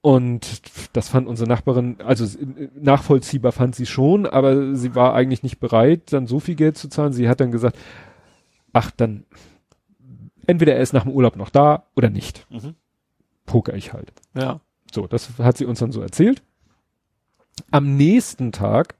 Und 0.00 0.60
das 0.92 1.08
fand 1.08 1.26
unsere 1.26 1.48
Nachbarin, 1.48 1.96
also 2.04 2.24
äh, 2.38 2.68
nachvollziehbar 2.78 3.52
fand 3.52 3.74
sie 3.74 3.86
schon, 3.86 4.26
aber 4.26 4.76
sie 4.76 4.94
war 4.94 5.14
eigentlich 5.14 5.42
nicht 5.42 5.58
bereit, 5.60 6.12
dann 6.12 6.26
so 6.26 6.40
viel 6.40 6.54
Geld 6.54 6.76
zu 6.76 6.88
zahlen. 6.88 7.12
Sie 7.12 7.28
hat 7.28 7.40
dann 7.40 7.50
gesagt, 7.50 7.76
ach, 8.72 8.90
dann 8.90 9.24
entweder 10.46 10.74
er 10.74 10.82
ist 10.82 10.92
nach 10.92 11.04
dem 11.04 11.12
Urlaub 11.12 11.36
noch 11.36 11.50
da 11.50 11.84
oder 11.96 12.10
nicht. 12.10 12.46
Mhm. 12.50 12.74
Poker 13.46 13.74
ich 13.74 13.92
halt. 13.92 14.12
Ja. 14.34 14.60
So, 14.92 15.06
das 15.06 15.38
hat 15.38 15.56
sie 15.56 15.64
uns 15.64 15.78
dann 15.80 15.90
so 15.90 16.02
erzählt. 16.02 16.42
Am 17.70 17.96
nächsten 17.96 18.52
Tag, 18.52 18.96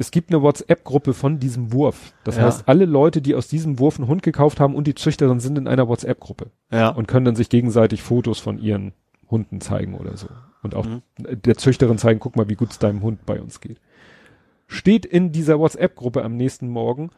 es 0.00 0.10
gibt 0.10 0.30
eine 0.32 0.42
WhatsApp-Gruppe 0.42 1.12
von 1.14 1.38
diesem 1.38 1.72
Wurf. 1.72 2.12
Das 2.24 2.36
Ja. 2.36 2.44
heißt, 2.44 2.66
alle 2.68 2.86
Leute, 2.86 3.20
die 3.20 3.34
aus 3.34 3.48
diesem 3.48 3.78
Wurf 3.78 3.98
einen 3.98 4.08
Hund 4.08 4.22
gekauft 4.22 4.58
haben 4.58 4.74
und 4.74 4.86
die 4.86 4.94
Züchterin 4.94 5.40
sind 5.40 5.58
in 5.58 5.68
einer 5.68 5.88
WhatsApp-Gruppe 5.88 6.50
Ja. 6.72 6.88
und 6.88 7.06
können 7.06 7.26
dann 7.26 7.36
sich 7.36 7.48
gegenseitig 7.50 8.02
Fotos 8.02 8.38
von 8.38 8.58
ihren 8.58 8.92
Hunden 9.30 9.60
zeigen 9.60 9.94
oder 9.94 10.16
so. 10.16 10.28
Und 10.62 10.74
auch 10.74 10.86
Mhm. 10.86 11.02
der 11.18 11.56
Züchterin 11.56 11.98
zeigen, 11.98 12.18
guck 12.18 12.34
mal, 12.36 12.48
wie 12.48 12.54
gut 12.56 12.70
es 12.70 12.78
deinem 12.78 13.02
Hund 13.02 13.24
bei 13.26 13.40
uns 13.40 13.60
geht. 13.60 13.78
Steht 14.66 15.04
in 15.04 15.32
dieser 15.32 15.58
WhatsApp-Gruppe 15.58 16.22
am 16.24 16.36
nächsten 16.36 16.68
Morgen 16.68 17.10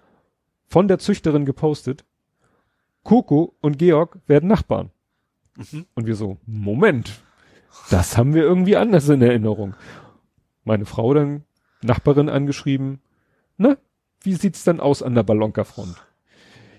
von 0.66 0.88
der 0.88 0.98
Züchterin 0.98 1.44
gepostet, 1.44 2.04
Coco 3.04 3.54
und 3.60 3.78
Georg 3.78 4.18
werden 4.26 4.48
Nachbarn. 4.48 4.90
Mhm. 5.56 5.86
Und 5.94 6.06
wir 6.06 6.14
so, 6.16 6.38
Moment, 6.46 7.22
das 7.90 8.16
haben 8.16 8.34
wir 8.34 8.42
irgendwie 8.42 8.76
anders 8.76 9.08
in 9.08 9.22
Erinnerung. 9.22 9.74
Meine 10.64 10.84
Frau 10.84 11.12
dann, 11.14 11.44
Nachbarin 11.82 12.28
angeschrieben, 12.28 13.00
na, 13.56 13.76
wie 14.20 14.34
sieht's 14.34 14.64
dann 14.64 14.80
aus 14.80 15.02
an 15.02 15.14
der 15.14 15.22
Ballonka-Front? 15.22 15.96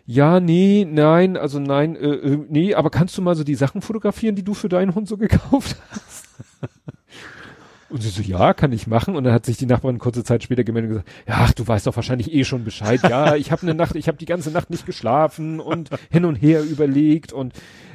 Ja, 0.06 0.40
nee, 0.40 0.86
nein, 0.90 1.38
also 1.38 1.60
nein, 1.60 1.96
äh, 1.96 2.08
äh, 2.08 2.46
nee, 2.50 2.74
aber 2.74 2.90
kannst 2.90 3.18
du 3.18 3.22
mal 3.22 3.36
so 3.36 3.44
die 3.44 3.56
Sachen 3.56 3.82
fotografieren, 3.82 4.36
die 4.36 4.44
du 4.44 4.54
für 4.54 4.70
deinen 4.70 4.96
Hund 4.96 5.08
so 5.08 5.18
gekauft 5.18 5.78
hast? 5.92 6.28
Und 7.94 8.02
sie 8.02 8.10
so, 8.10 8.24
ja, 8.24 8.56
kann 8.56 8.72
ich 8.72 8.88
machen. 8.88 9.16
Und 9.16 9.24
dann 9.24 9.34
hat 9.34 9.46
sich 9.46 9.58
die 9.58 9.68
Nachbarin 9.68 10.00
kurze 10.00 10.24
Zeit 10.24 10.42
später 10.42 10.64
gemeldet 10.64 10.90
und 10.90 10.98
gesagt, 10.98 11.12
ja, 11.28 11.36
ach, 11.38 11.54
du 11.54 11.68
weißt 11.68 11.86
doch 11.86 11.96
wahrscheinlich 11.96 12.34
eh 12.34 12.44
schon 12.44 12.64
Bescheid. 12.64 13.00
Ja, 13.04 13.36
ich 13.36 13.52
habe 13.52 13.62
eine 13.62 13.76
Nacht, 13.76 13.96
ich 13.96 14.08
habe 14.08 14.18
die 14.18 14.26
ganze 14.26 14.50
Nacht 14.50 14.72
nicht 14.72 14.88
geschlafen 14.88 15.60
und 15.60 15.92
hin 16.10 16.26
und 16.26 16.36
her 16.36 16.64
überlegt. 16.64 17.34
Und 17.34 17.54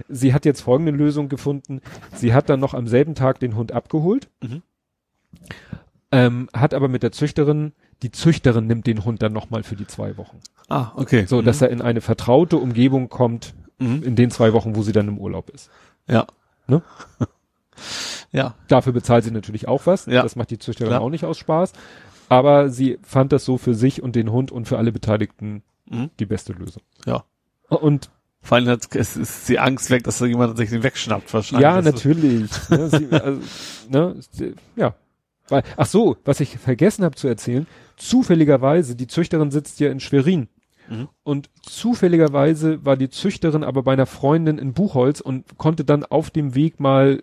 sie 0.09 0.33
hat 0.33 0.45
jetzt 0.45 0.61
folgende 0.61 0.93
Lösung 0.93 1.29
gefunden. 1.29 1.81
Sie 2.15 2.33
hat 2.33 2.49
dann 2.49 2.61
noch 2.61 2.75
am 2.75 2.87
selben 2.87 3.17
Tag 3.17 3.41
den 3.41 3.57
Hund 3.57 3.73
abgeholt, 3.73 4.29
Mhm. 4.41 4.63
Ähm, 6.13 6.49
hat 6.55 6.75
aber 6.75 6.89
mit 6.89 7.03
der 7.03 7.13
Züchterin, 7.13 7.73
die 8.03 8.11
Züchterin 8.11 8.67
nimmt 8.67 8.87
den 8.87 9.05
Hund 9.05 9.23
dann 9.23 9.33
nochmal 9.33 9.63
für 9.63 9.77
die 9.77 9.87
zwei 9.87 10.17
Wochen. 10.17 10.39
Ah, 10.69 10.93
okay. 10.97 11.27
So, 11.27 11.43
dass 11.43 11.61
er 11.63 11.71
in 11.71 11.83
eine 11.83 12.01
vertraute 12.01 12.57
Umgebung 12.57 13.09
kommt, 13.09 13.55
Mhm. 13.81 14.03
in 14.03 14.17
den 14.17 14.31
zwei 14.33 14.53
Wochen, 14.53 14.75
wo 14.75 14.83
sie 14.83 14.91
dann 14.93 15.07
im 15.09 15.19
Urlaub 15.19 15.51
ist. 15.51 15.71
Ja. 16.09 16.27
Ne? 16.67 16.83
Ja. 18.33 18.55
Dafür 18.69 18.93
bezahlt 18.93 19.25
sie 19.25 19.31
natürlich 19.31 19.69
auch 19.69 19.87
was. 19.87 20.07
Ja. 20.07 20.23
Das 20.23 20.37
macht 20.37 20.51
die 20.51 20.59
Züchterin 20.59 20.91
Klar. 20.91 21.01
auch 21.01 21.11
nicht 21.11 21.25
aus 21.25 21.39
Spaß. 21.39 21.73
Aber 22.29 22.69
sie 22.69 22.99
fand 23.03 23.33
das 23.33 23.45
so 23.45 23.57
für 23.57 23.75
sich 23.75 24.03
und 24.03 24.17
den 24.17 24.31
Hund 24.31 24.53
und 24.53 24.69
für 24.69 24.77
alle 24.79 24.93
Beteiligten 24.93 25.63
Mhm. 25.89 26.11
die 26.19 26.27
beste 26.27 26.53
Lösung. 26.53 26.83
Ja. 27.07 27.25
Und 27.69 28.11
Vor 28.43 28.57
allem 28.57 28.69
hat, 28.69 28.95
es 28.95 29.17
ist 29.17 29.49
die 29.49 29.59
Angst 29.59 29.89
weg, 29.91 30.05
dass 30.05 30.19
da 30.19 30.27
jemand 30.27 30.57
sich 30.59 30.69
den 30.71 30.83
wegschnappt 30.83 31.33
wahrscheinlich. 31.33 31.63
ja, 31.63 31.81
natürlich. 31.81 32.51
ne, 32.71 32.89
sie, 32.91 33.09
also, 33.13 33.41
ne, 33.89 34.15
sie, 34.31 34.55
ja. 34.77 34.95
Weil, 35.49 35.63
ach 35.77 35.87
so, 35.87 36.17
was 36.25 36.41
ich 36.41 36.59
vergessen 36.59 37.05
habe 37.05 37.15
zu 37.17 37.29
erzählen, 37.29 37.67
zufälligerweise, 37.97 38.97
die 38.97 39.07
Züchterin 39.07 39.51
sitzt 39.51 39.81
ja 39.81 39.91
in 39.91 40.01
Schwerin. 40.01 40.49
Mhm. 40.89 41.09
Und 41.23 41.51
zufälligerweise 41.63 42.85
war 42.85 42.97
die 42.97 43.11
Züchterin 43.11 43.65
aber 43.65 43.83
bei 43.83 43.93
einer 43.93 44.07
Freundin 44.07 44.59
in 44.59 44.73
Buchholz 44.73 45.21
und 45.21 45.59
konnte 45.59 45.85
dann 45.85 46.05
auf 46.05 46.31
dem 46.31 46.55
Weg 46.55 46.81
mal 46.81 47.23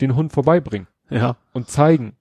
den 0.00 0.16
Hund 0.16 0.32
vorbeibringen 0.32 0.88
Ja. 1.10 1.36
und 1.52 1.68
zeigen. 1.68 2.14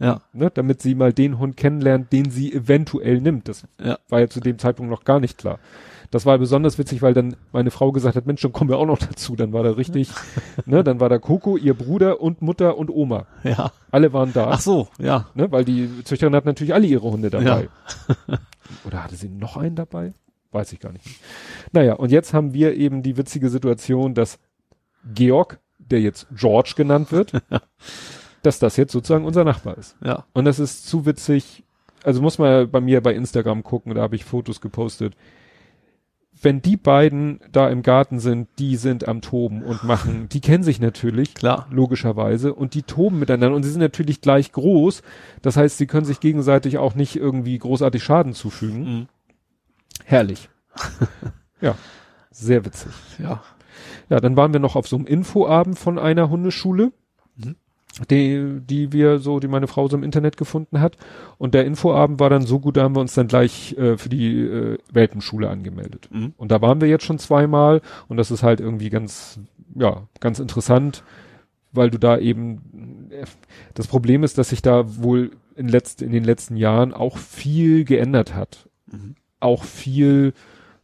Ja. 0.00 0.22
ne, 0.32 0.50
damit 0.52 0.82
sie 0.82 0.96
mal 0.96 1.12
den 1.12 1.38
Hund 1.38 1.56
kennenlernt, 1.56 2.12
den 2.12 2.28
sie 2.30 2.52
eventuell 2.52 3.20
nimmt. 3.20 3.46
Das 3.48 3.64
Ja. 3.82 3.96
war 4.08 4.20
ja 4.20 4.28
zu 4.28 4.40
dem 4.40 4.58
Zeitpunkt 4.58 4.90
noch 4.90 5.04
gar 5.04 5.20
nicht 5.20 5.38
klar. 5.38 5.60
Das 6.14 6.26
war 6.26 6.38
besonders 6.38 6.78
witzig, 6.78 7.02
weil 7.02 7.12
dann 7.12 7.34
meine 7.50 7.72
Frau 7.72 7.90
gesagt 7.90 8.14
hat, 8.14 8.24
Mensch, 8.24 8.40
dann 8.40 8.52
kommen 8.52 8.70
wir 8.70 8.78
auch 8.78 8.86
noch 8.86 8.98
dazu. 8.98 9.34
Dann 9.34 9.52
war 9.52 9.64
da 9.64 9.72
richtig, 9.72 10.10
ne, 10.64 10.84
dann 10.84 11.00
war 11.00 11.08
da 11.08 11.18
Coco, 11.18 11.56
ihr 11.56 11.74
Bruder 11.74 12.20
und 12.20 12.40
Mutter 12.40 12.78
und 12.78 12.88
Oma. 12.88 13.26
Ja. 13.42 13.72
Alle 13.90 14.12
waren 14.12 14.32
da, 14.32 14.50
Ach 14.50 14.60
so, 14.60 14.86
ja. 15.00 15.26
ne, 15.34 15.50
weil 15.50 15.64
die 15.64 16.04
Züchterin 16.04 16.36
hat 16.36 16.44
natürlich 16.44 16.72
alle 16.72 16.86
ihre 16.86 17.10
Hunde 17.10 17.30
dabei. 17.30 17.68
Oder 18.86 19.02
hatte 19.02 19.16
sie 19.16 19.28
noch 19.28 19.56
einen 19.56 19.74
dabei? 19.74 20.12
Weiß 20.52 20.72
ich 20.72 20.78
gar 20.78 20.92
nicht. 20.92 21.04
Naja, 21.72 21.94
und 21.94 22.12
jetzt 22.12 22.32
haben 22.32 22.54
wir 22.54 22.76
eben 22.76 23.02
die 23.02 23.16
witzige 23.16 23.48
Situation, 23.48 24.14
dass 24.14 24.38
Georg, 25.16 25.58
der 25.78 26.00
jetzt 26.00 26.28
George 26.30 26.74
genannt 26.76 27.10
wird, 27.10 27.32
dass 28.44 28.60
das 28.60 28.76
jetzt 28.76 28.92
sozusagen 28.92 29.24
unser 29.24 29.42
Nachbar 29.42 29.76
ist. 29.78 29.96
Ja. 30.00 30.26
Und 30.32 30.44
das 30.44 30.60
ist 30.60 30.86
zu 30.86 31.06
witzig. 31.06 31.64
Also 32.04 32.22
muss 32.22 32.38
man 32.38 32.70
bei 32.70 32.80
mir 32.80 33.00
bei 33.00 33.14
Instagram 33.14 33.64
gucken, 33.64 33.96
da 33.96 34.02
habe 34.02 34.14
ich 34.14 34.24
Fotos 34.24 34.60
gepostet. 34.60 35.16
Wenn 36.44 36.60
die 36.60 36.76
beiden 36.76 37.40
da 37.52 37.70
im 37.70 37.82
Garten 37.82 38.20
sind, 38.20 38.48
die 38.58 38.76
sind 38.76 39.08
am 39.08 39.22
Toben 39.22 39.62
und 39.62 39.82
machen, 39.82 40.28
die 40.28 40.42
kennen 40.42 40.62
sich 40.62 40.78
natürlich, 40.78 41.34
Klar. 41.34 41.66
logischerweise, 41.70 42.52
und 42.54 42.74
die 42.74 42.82
toben 42.82 43.18
miteinander 43.18 43.56
und 43.56 43.62
sie 43.62 43.70
sind 43.70 43.80
natürlich 43.80 44.20
gleich 44.20 44.52
groß. 44.52 45.02
Das 45.40 45.56
heißt, 45.56 45.78
sie 45.78 45.86
können 45.86 46.04
sich 46.04 46.20
gegenseitig 46.20 46.76
auch 46.76 46.94
nicht 46.94 47.16
irgendwie 47.16 47.56
großartig 47.56 48.02
Schaden 48.04 48.34
zufügen. 48.34 48.84
Mhm. 48.84 49.06
Herrlich. 50.04 50.50
ja, 51.62 51.76
sehr 52.30 52.64
witzig. 52.66 52.92
Ja. 53.18 53.42
Ja, 54.10 54.20
dann 54.20 54.36
waren 54.36 54.52
wir 54.52 54.60
noch 54.60 54.76
auf 54.76 54.86
so 54.86 54.96
einem 54.96 55.06
Infoabend 55.06 55.78
von 55.78 55.98
einer 55.98 56.28
Hundeschule. 56.28 56.92
Die, 58.10 58.60
die 58.60 58.92
wir 58.92 59.18
so, 59.18 59.40
die 59.40 59.48
meine 59.48 59.66
Frau 59.66 59.88
so 59.88 59.96
im 59.96 60.02
Internet 60.02 60.36
gefunden 60.36 60.80
hat. 60.80 60.96
Und 61.38 61.54
der 61.54 61.64
Infoabend 61.64 62.20
war 62.20 62.30
dann 62.30 62.42
so 62.42 62.60
gut, 62.60 62.76
da 62.76 62.82
haben 62.82 62.96
wir 62.96 63.00
uns 63.00 63.14
dann 63.14 63.28
gleich 63.28 63.76
äh, 63.78 63.96
für 63.96 64.08
die 64.08 64.40
äh, 64.40 64.78
Welpenschule 64.92 65.48
angemeldet. 65.48 66.08
Mhm. 66.10 66.34
Und 66.36 66.50
da 66.50 66.60
waren 66.60 66.80
wir 66.80 66.88
jetzt 66.88 67.04
schon 67.04 67.18
zweimal 67.18 67.80
und 68.08 68.16
das 68.16 68.30
ist 68.30 68.42
halt 68.42 68.60
irgendwie 68.60 68.90
ganz, 68.90 69.38
ja, 69.74 70.08
ganz 70.20 70.38
interessant, 70.38 71.04
weil 71.72 71.90
du 71.90 71.98
da 71.98 72.18
eben, 72.18 73.10
das 73.74 73.86
Problem 73.86 74.22
ist, 74.22 74.38
dass 74.38 74.50
sich 74.50 74.62
da 74.62 75.02
wohl 75.02 75.32
in, 75.56 75.68
letzt, 75.68 76.02
in 76.02 76.12
den 76.12 76.24
letzten 76.24 76.56
Jahren 76.56 76.92
auch 76.92 77.18
viel 77.18 77.84
geändert 77.84 78.34
hat. 78.34 78.68
Mhm. 78.90 79.16
Auch 79.40 79.64
viel, 79.64 80.32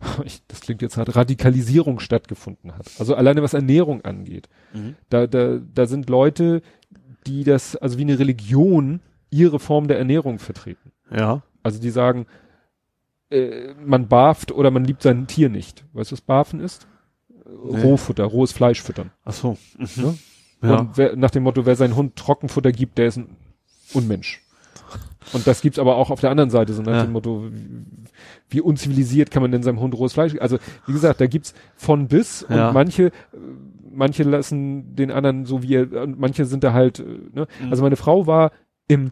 ich, 0.25 0.43
das 0.49 0.61
klingt 0.61 0.83
jetzt 0.83 0.97
hart, 0.97 1.15
Radikalisierung 1.15 2.01
stattgefunden 2.01 2.77
hat. 2.77 2.91
Also 2.99 3.15
alleine 3.15 3.43
was 3.43 3.55
Ernährung 3.55 4.05
angeht. 4.05 4.49
Mhm. 4.73 4.97
Da, 5.09 5.27
da, 5.27 5.61
da 5.75 5.87
sind 5.87 6.11
Leute, 6.11 6.63
die 7.27 7.45
das, 7.45 7.77
also 7.77 7.99
wie 7.99 8.03
eine 8.03 8.19
Religion, 8.19 9.01
ihre 9.31 9.59
Form 9.61 9.89
der 9.89 9.99
Ernährung 9.99 10.39
vertreten. 10.39 10.93
Ja. 11.15 11.43
Also 11.63 11.81
die 11.81 11.91
sagen, 11.91 12.27
äh, 13.31 13.75
man 13.85 14.09
barft 14.09 14.53
oder 14.53 14.71
man 14.71 14.85
liebt 14.85 15.03
sein 15.03 15.27
Tier 15.27 15.49
nicht. 15.49 15.85
Weißt 15.93 16.11
du, 16.11 16.15
was 16.15 16.21
barfen 16.21 16.61
ist? 16.61 16.87
Nee. 17.45 17.81
Rohfutter, 17.81 18.25
rohes 18.25 18.53
Fleisch 18.53 18.81
füttern. 18.83 19.11
Ach 19.25 19.33
so. 19.33 19.57
Mhm. 19.79 19.89
Ne? 20.03 20.19
Ja. 20.63 20.79
Und 20.79 20.97
wer, 20.99 21.17
nach 21.17 21.31
dem 21.31 21.43
Motto, 21.45 21.65
wer 21.67 21.77
seinen 21.77 21.97
Hund 21.97 22.17
Trockenfutter 22.17 22.71
gibt, 22.73 22.99
der 22.99 23.07
ist 23.07 23.17
ein 23.17 23.37
Unmensch. 23.95 24.43
Und 25.33 25.47
das 25.47 25.61
gibt's 25.61 25.79
aber 25.79 25.97
auch 25.97 26.11
auf 26.11 26.21
der 26.21 26.31
anderen 26.31 26.51
Seite, 26.51 26.73
so 26.73 26.83
nach 26.83 26.93
Ja. 26.93 27.03
dem 27.05 27.13
Motto, 27.13 27.45
wie, 27.51 27.85
wie 28.49 28.61
unzivilisiert 28.61 29.31
kann 29.31 29.43
man 29.43 29.53
denn 29.53 29.63
seinem 29.63 29.81
Hund 29.81 29.95
rohes 29.95 30.13
Fleisch? 30.13 30.35
Also, 30.41 30.59
wie 30.87 30.93
gesagt, 30.93 31.21
da 31.21 31.27
gibt's 31.27 31.55
von 31.77 32.09
bis 32.09 32.43
und 32.43 32.57
Ja. 32.57 32.73
manche, 32.73 33.13
manche 33.93 34.23
lassen 34.23 34.95
den 34.97 35.11
anderen 35.11 35.45
so 35.47 35.63
wie 35.63 35.75
er, 35.75 36.03
und 36.03 36.19
manche 36.19 36.45
sind 36.45 36.65
da 36.65 36.73
halt, 36.73 37.01
äh, 37.01 37.05
ne? 37.33 37.47
Mhm. 37.63 37.71
Also 37.71 37.83
meine 37.83 37.97
Frau 37.97 38.27
war 38.27 38.53
im, 38.89 39.11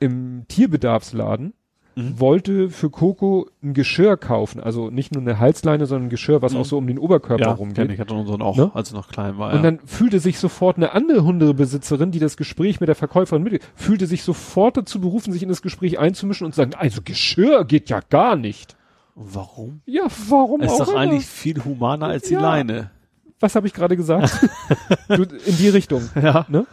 im 0.00 0.44
Tierbedarfsladen, 0.48 1.54
Mhm. 1.94 2.18
wollte 2.18 2.70
für 2.70 2.88
Coco 2.88 3.48
ein 3.62 3.74
Geschirr 3.74 4.16
kaufen, 4.16 4.60
also 4.62 4.88
nicht 4.88 5.12
nur 5.12 5.20
eine 5.20 5.38
Halsleine, 5.38 5.84
sondern 5.84 6.06
ein 6.06 6.08
Geschirr, 6.10 6.40
was 6.40 6.54
Mhm. 6.54 6.60
auch 6.60 6.64
so 6.64 6.78
um 6.78 6.86
den 6.86 6.98
Oberkörper 6.98 7.44
Ja, 7.44 7.52
rumgeht. 7.52 7.76
kenn 7.76 7.90
ich. 7.90 8.00
hatte 8.00 8.14
unseren 8.14 8.40
auch, 8.40 8.56
Ne? 8.56 8.70
als 8.72 8.92
er 8.92 8.96
noch 8.96 9.08
klein 9.08 9.36
war. 9.36 9.50
Und 9.50 9.56
ja. 9.56 9.62
dann 9.62 9.78
fühlte 9.84 10.18
sich 10.18 10.38
sofort 10.38 10.78
eine 10.78 10.92
andere 10.94 11.22
Hundebesitzerin, 11.22 12.10
die 12.10 12.18
das 12.18 12.38
Gespräch 12.38 12.80
mit 12.80 12.88
der 12.88 12.94
Verkäuferin 12.94 13.42
mit, 13.42 13.62
fühlte 13.74 14.06
sich 14.06 14.22
sofort 14.22 14.78
dazu 14.78 15.02
berufen, 15.02 15.34
sich 15.34 15.42
in 15.42 15.50
das 15.50 15.60
Gespräch 15.60 15.98
einzumischen 15.98 16.46
und 16.46 16.52
zu 16.52 16.62
sagen, 16.62 16.72
also 16.74 17.02
Geschirr 17.04 17.66
geht 17.66 17.90
ja 17.90 18.00
gar 18.08 18.36
nicht. 18.36 18.74
Und 19.14 19.34
Warum? 19.34 19.80
Ja, 19.84 20.04
warum 20.30 20.62
Ist 20.62 20.70
auch 20.70 20.78
doch 20.78 20.88
immer. 20.92 21.00
eigentlich 21.00 21.26
viel 21.26 21.62
humaner 21.62 22.06
als 22.06 22.26
die 22.28 22.32
Ja. 22.34 22.40
Leine. 22.40 22.90
Was 23.42 23.54
habe 23.56 23.66
ich 23.66 23.74
gerade 23.74 23.96
gesagt? 23.96 24.48
du, 25.08 25.22
in 25.24 25.56
die 25.58 25.68
Richtung. 25.68 26.08
Ja. 26.14 26.46
Ne? 26.48 26.66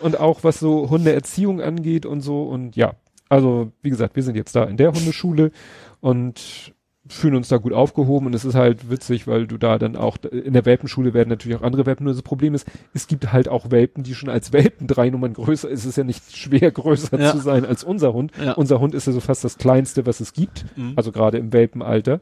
Und 0.00 0.18
auch 0.18 0.42
was 0.42 0.58
so 0.58 0.90
Hundeerziehung 0.90 1.60
angeht 1.60 2.04
und 2.06 2.20
so 2.20 2.42
und 2.44 2.76
ja. 2.76 2.94
Also, 3.28 3.72
wie 3.80 3.88
gesagt, 3.90 4.14
wir 4.16 4.22
sind 4.22 4.34
jetzt 4.36 4.54
da 4.54 4.64
in 4.64 4.76
der 4.76 4.92
Hundeschule 4.92 5.52
und 6.00 6.74
fühlen 7.08 7.34
uns 7.34 7.48
da 7.48 7.56
gut 7.56 7.72
aufgehoben 7.72 8.26
und 8.26 8.34
es 8.34 8.44
ist 8.44 8.54
halt 8.54 8.90
witzig, 8.90 9.26
weil 9.26 9.46
du 9.46 9.56
da 9.58 9.78
dann 9.78 9.96
auch, 9.96 10.18
in 10.30 10.52
der 10.52 10.64
Welpenschule 10.66 11.14
werden 11.14 11.28
natürlich 11.30 11.56
auch 11.58 11.62
andere 11.62 11.86
Welpen, 11.86 12.04
nur 12.04 12.12
das 12.14 12.22
Problem 12.22 12.54
ist, 12.54 12.66
es 12.94 13.06
gibt 13.06 13.32
halt 13.32 13.48
auch 13.48 13.70
Welpen, 13.70 14.02
die 14.04 14.14
schon 14.14 14.28
als 14.28 14.52
Welpen 14.52 14.86
drei 14.86 15.08
Nummern 15.10 15.32
größer, 15.32 15.70
es 15.70 15.84
ist 15.84 15.96
ja 15.96 16.04
nicht 16.04 16.36
schwer 16.36 16.70
größer 16.70 17.18
Ja. 17.20 17.32
zu 17.32 17.38
sein 17.38 17.64
als 17.64 17.84
unser 17.84 18.12
Hund. 18.12 18.32
Ja. 18.42 18.52
Unser 18.52 18.80
Hund 18.80 18.94
ist 18.94 19.06
ja 19.06 19.12
so 19.12 19.20
fast 19.20 19.44
das 19.44 19.56
kleinste, 19.58 20.04
was 20.06 20.20
es 20.20 20.32
gibt, 20.32 20.64
Mhm. 20.76 20.92
also 20.96 21.10
gerade 21.10 21.38
im 21.38 21.52
Welpenalter. 21.52 22.20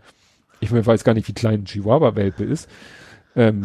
Ich 0.60 0.70
weiß 0.72 1.04
gar 1.04 1.14
nicht, 1.14 1.26
wie 1.28 1.32
klein 1.34 1.62
ein 1.62 1.64
Chihuahua-Welpe 1.66 2.44
ist. 2.44 2.68
Ähm, 3.36 3.64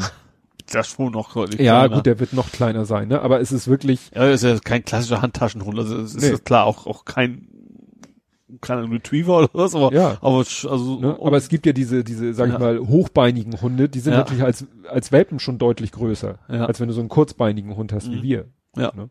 Das 0.72 0.88
schon 0.88 1.12
noch 1.12 1.34
deutlich 1.34 1.60
ja, 1.62 1.80
kleiner. 1.82 1.96
gut, 1.96 2.06
der 2.06 2.20
wird 2.20 2.34
noch 2.34 2.52
kleiner 2.52 2.86
sein, 2.86 3.08
ne? 3.08 3.22
Aber 3.22 3.40
es 3.40 3.52
ist 3.52 3.68
wirklich, 3.68 4.12
Ja, 4.16 4.26
ist 4.30 4.44
ja 4.44 4.58
kein 4.60 4.84
klassischer 4.84 5.22
Handtaschenhund. 5.22 5.78
Also 5.78 5.98
es 6.00 6.16
ist 6.16 6.24
Nee. 6.24 6.32
ja 6.32 6.38
klar 6.38 6.66
auch, 6.66 6.88
auch 6.88 7.06
kein 7.06 7.48
kleiner 8.62 8.90
Retriever 8.90 9.38
oder 9.40 9.50
was, 9.54 9.76
aber, 9.76 9.94
Ja. 9.94 10.18
aber 10.22 10.38
also, 10.40 11.00
ne? 11.00 11.18
aber 11.22 11.38
es 11.38 11.50
gibt 11.50 11.66
ja 11.66 11.74
diese, 11.74 12.04
diese, 12.04 12.34
sag 12.34 12.48
Ja. 12.50 12.54
ich 12.54 12.60
mal, 12.60 12.80
hochbeinigen 12.80 13.60
Hunde, 13.62 13.90
die 13.90 14.00
sind 14.00 14.14
Ja. 14.14 14.20
natürlich 14.20 14.44
als, 14.44 14.66
als 14.90 15.12
Welpen 15.12 15.40
schon 15.40 15.58
deutlich 15.58 15.92
größer, 15.92 16.40
Ja. 16.48 16.66
als 16.66 16.80
wenn 16.80 16.88
du 16.88 16.94
so 16.94 17.00
einen 17.02 17.10
kurzbeinigen 17.10 17.76
Hund 17.76 17.92
hast 17.94 18.10
wie 18.10 18.18
Mhm. 18.18 18.24
wir. 18.24 18.46
ja. 18.78 18.92
Ne? 18.96 19.10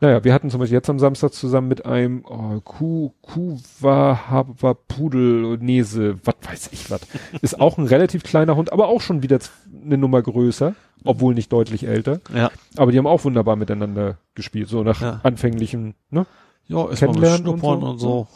Naja, 0.00 0.22
wir 0.22 0.32
hatten 0.32 0.48
zum 0.48 0.60
Beispiel 0.60 0.76
jetzt 0.76 0.88
am 0.88 1.00
Samstag 1.00 1.32
zusammen 1.32 1.66
mit 1.66 1.84
einem 1.84 2.24
oh, 2.24 2.60
Kuh, 2.60 3.12
Kuhwa, 3.20 4.28
Haber, 4.30 4.74
Pudel, 4.74 5.58
Nese, 5.58 6.18
was 6.24 6.36
weiß 6.42 6.70
ich 6.72 6.90
was. 6.90 7.00
Ist 7.42 7.60
auch 7.60 7.78
ein 7.78 7.86
relativ 7.86 8.22
kleiner 8.22 8.54
Hund, 8.54 8.72
aber 8.72 8.86
auch 8.88 9.00
schon 9.00 9.22
wieder 9.22 9.38
eine 9.84 9.98
Nummer 9.98 10.22
größer, 10.22 10.74
obwohl 11.04 11.34
nicht 11.34 11.52
deutlich 11.52 11.86
älter. 11.86 12.20
Ja. 12.32 12.50
Aber 12.76 12.92
die 12.92 12.98
haben 12.98 13.08
auch 13.08 13.24
wunderbar 13.24 13.56
miteinander 13.56 14.18
gespielt, 14.34 14.68
so 14.68 14.84
nach 14.84 15.00
Ja. 15.00 15.20
anfänglichen, 15.24 15.94
ne? 16.10 16.26
Ja, 16.68 16.88
erstmal 16.88 17.12
Kennenlernen 17.12 17.48
und 17.48 17.60
Schnuppern 17.60 17.80
so. 17.80 17.88
und 17.88 17.98
so. 17.98 18.28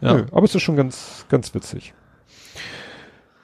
Ja. 0.00 0.18
Ja. 0.18 0.26
aber 0.30 0.44
es 0.44 0.54
ist 0.54 0.62
schon 0.62 0.76
ganz, 0.76 1.24
ganz 1.28 1.52
witzig. 1.54 1.94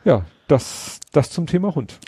Ja, 0.05 0.27
das, 0.49 1.01
das 1.13 1.31
zum 1.31 1.47
Thema 1.47 1.75
Hund. 1.75 1.99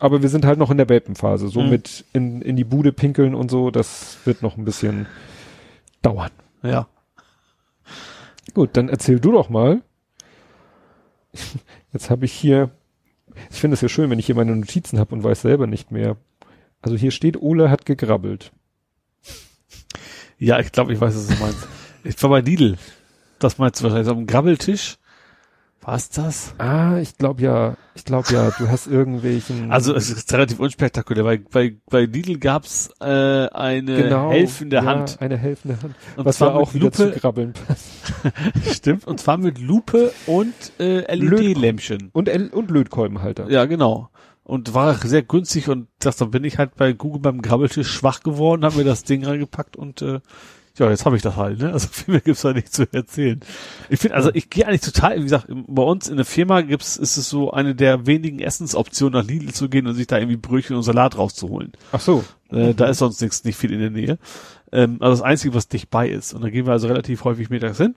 Aber 0.00 0.22
wir 0.22 0.28
sind 0.28 0.44
halt 0.44 0.58
noch 0.58 0.70
in 0.70 0.76
der 0.76 0.88
Welpenphase. 0.88 1.48
So 1.48 1.62
Mhm. 1.62 1.70
mit 1.70 2.04
in, 2.12 2.42
in 2.42 2.56
die 2.56 2.64
Bude 2.64 2.92
pinkeln 2.92 3.34
und 3.34 3.50
so, 3.50 3.70
das 3.70 4.18
wird 4.24 4.42
noch 4.42 4.56
ein 4.56 4.64
bisschen 4.64 5.06
dauern. 6.02 6.30
Ja. 6.62 6.88
Gut, 8.54 8.70
dann 8.76 8.88
erzähl 8.88 9.20
du 9.20 9.32
doch 9.32 9.48
mal. 9.48 9.82
Jetzt 11.92 12.10
habe 12.10 12.24
ich 12.24 12.32
hier, 12.32 12.70
ich 13.50 13.60
finde 13.60 13.74
es 13.74 13.80
ja 13.80 13.88
schön, 13.88 14.10
wenn 14.10 14.18
ich 14.18 14.26
hier 14.26 14.34
meine 14.34 14.54
Notizen 14.54 14.98
habe 14.98 15.14
und 15.14 15.24
weiß 15.24 15.42
selber 15.42 15.66
nicht 15.66 15.90
mehr. 15.90 16.16
Also 16.80 16.96
hier 16.96 17.10
steht, 17.10 17.40
Ole 17.40 17.70
hat 17.70 17.86
gegrabbelt. 17.86 18.52
Ja, 20.38 20.60
ich 20.60 20.70
glaube, 20.70 20.92
ich 20.92 21.00
weiß, 21.00 21.16
was 21.16 21.26
du 21.26 21.42
meinst. 21.42 21.66
Ich 22.04 22.22
war 22.22 22.30
bei 22.30 22.40
Lidl. 22.40 22.78
Das 23.40 23.58
meinst 23.58 23.80
du 23.80 23.84
wahrscheinlich. 23.84 24.08
Dem 24.08 24.26
Grabbeltisch. 24.26 24.97
Was 25.80 26.10
das? 26.10 26.54
Ah, 26.58 26.98
ich 26.98 27.16
glaube 27.16 27.40
ja, 27.42 27.76
ich 27.94 28.04
glaube 28.04 28.32
ja, 28.32 28.50
du 28.58 28.68
hast 28.68 28.86
irgendwelchen. 28.90 29.70
Also 29.70 29.94
es 29.94 30.10
ist 30.10 30.32
relativ 30.32 30.60
unspektakulär, 30.60 31.24
weil 31.24 31.38
bei, 31.38 31.76
bei 31.88 32.04
Lidl 32.04 32.38
gab's 32.38 32.90
äh, 33.00 33.04
eine 33.04 34.30
helfende 34.30 34.76
ja, 34.76 34.84
Hand. 34.84 35.16
Eine 35.20 35.36
helfende 35.36 35.80
Hand. 35.80 35.94
Und 36.16 36.24
was 36.24 36.38
zwar 36.38 36.50
ja 36.50 36.54
auch 36.56 36.74
wieder 36.74 36.92
zu 36.92 37.06
Lupe, 37.06 37.18
grabbeln 37.20 37.52
passt. 37.52 37.88
stimmt, 38.76 39.06
und 39.06 39.20
zwar 39.20 39.38
mit 39.38 39.58
Lupe 39.58 40.12
und 40.26 40.52
äh, 40.78 41.14
LED-Lämpchen. 41.14 42.10
Und, 42.12 42.28
L 42.28 42.48
und 42.48 42.70
Lötkolbenhalter. 42.70 43.48
Ja, 43.48 43.64
genau. 43.64 44.10
Und 44.44 44.74
war 44.74 44.94
sehr 44.94 45.22
günstig 45.22 45.68
und 45.68 45.88
das, 46.00 46.16
dann 46.16 46.30
bin 46.30 46.44
ich 46.44 46.58
halt 46.58 46.74
bei 46.74 46.92
Google 46.92 47.20
beim 47.20 47.42
Grabbeltisch 47.42 47.88
schwach 47.88 48.22
geworden, 48.22 48.64
habe 48.64 48.78
mir 48.78 48.84
das 48.84 49.04
Ding 49.04 49.24
reingepackt 49.24 49.76
und 49.76 50.02
äh, 50.02 50.20
ja, 50.78 50.90
jetzt 50.90 51.04
habe 51.04 51.16
ich 51.16 51.22
das 51.22 51.36
halt, 51.36 51.58
ne? 51.60 51.72
Also 51.72 51.88
viel 51.92 52.12
mehr 52.12 52.20
gibt's 52.20 52.42
da 52.42 52.52
nicht 52.52 52.72
zu 52.72 52.86
erzählen. 52.92 53.40
Ich 53.88 54.00
finde, 54.00 54.16
also 54.16 54.30
ich 54.32 54.50
gehe 54.50 54.66
eigentlich 54.66 54.80
total, 54.80 55.18
wie 55.18 55.24
gesagt, 55.24 55.46
bei 55.48 55.82
uns 55.82 56.08
in 56.08 56.16
der 56.16 56.24
Firma 56.24 56.60
gibt's, 56.60 56.96
ist 56.96 57.16
es 57.16 57.28
so 57.28 57.50
eine 57.50 57.74
der 57.74 58.06
wenigen 58.06 58.40
Essensoptionen, 58.40 59.20
nach 59.20 59.28
Lidl 59.28 59.52
zu 59.52 59.68
gehen 59.68 59.86
und 59.86 59.94
sich 59.94 60.06
da 60.06 60.18
irgendwie 60.18 60.36
Brötchen 60.36 60.76
und 60.76 60.82
Salat 60.82 61.18
rauszuholen. 61.18 61.72
Ach 61.92 62.00
so. 62.00 62.24
Äh, 62.50 62.74
da 62.74 62.86
ist 62.86 62.98
sonst 62.98 63.20
nichts, 63.20 63.44
nicht 63.44 63.56
viel 63.56 63.72
in 63.72 63.80
der 63.80 63.90
Nähe. 63.90 64.18
Ähm, 64.72 64.98
also 65.00 65.12
das 65.12 65.22
Einzige, 65.22 65.54
was 65.54 65.68
dicht 65.68 65.90
bei 65.90 66.08
ist. 66.08 66.32
Und 66.32 66.42
da 66.42 66.50
gehen 66.50 66.66
wir 66.66 66.72
also 66.72 66.88
relativ 66.88 67.24
häufig 67.24 67.50
mittags 67.50 67.78
hin. 67.78 67.94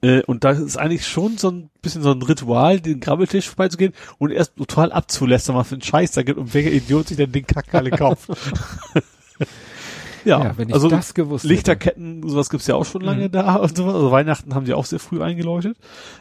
Äh, 0.00 0.22
und 0.22 0.44
da 0.44 0.50
ist 0.50 0.76
eigentlich 0.76 1.06
schon 1.06 1.38
so 1.38 1.50
ein 1.50 1.70
bisschen 1.82 2.02
so 2.02 2.12
ein 2.12 2.22
Ritual, 2.22 2.80
den 2.80 3.00
Grabbeltisch 3.00 3.48
vorbeizugehen 3.48 3.92
und 4.18 4.30
erst 4.30 4.56
total 4.56 4.92
abzulästern, 4.92 5.56
was 5.56 5.68
für 5.68 5.74
ein 5.74 5.82
Scheiß 5.82 6.12
da 6.12 6.22
gibt 6.22 6.38
und 6.38 6.54
welcher 6.54 6.70
Idiot 6.70 7.08
sich 7.08 7.16
denn 7.16 7.32
den 7.32 7.46
Kack 7.46 7.74
alle 7.74 7.90
kauft. 7.90 8.28
ja, 10.24 10.42
Ja, 10.44 10.52
wenn 10.56 10.68
ich 10.68 10.74
also 10.74 10.88
das 10.88 11.14
gewusst 11.14 11.44
hätte. 11.44 11.54
Lichterketten, 11.54 12.28
sowas 12.28 12.50
gibt's 12.50 12.66
ja 12.66 12.74
auch 12.74 12.84
schon 12.84 13.02
lange 13.02 13.26
Mhm. 13.28 13.32
da 13.32 13.56
und 13.56 13.76
sowas. 13.76 13.94
Also 13.94 14.10
Weihnachten 14.10 14.54
haben 14.54 14.64
die 14.64 14.74
auch 14.74 14.84
sehr 14.84 14.98
früh 14.98 15.22
eingeleuchtet. 15.22 15.76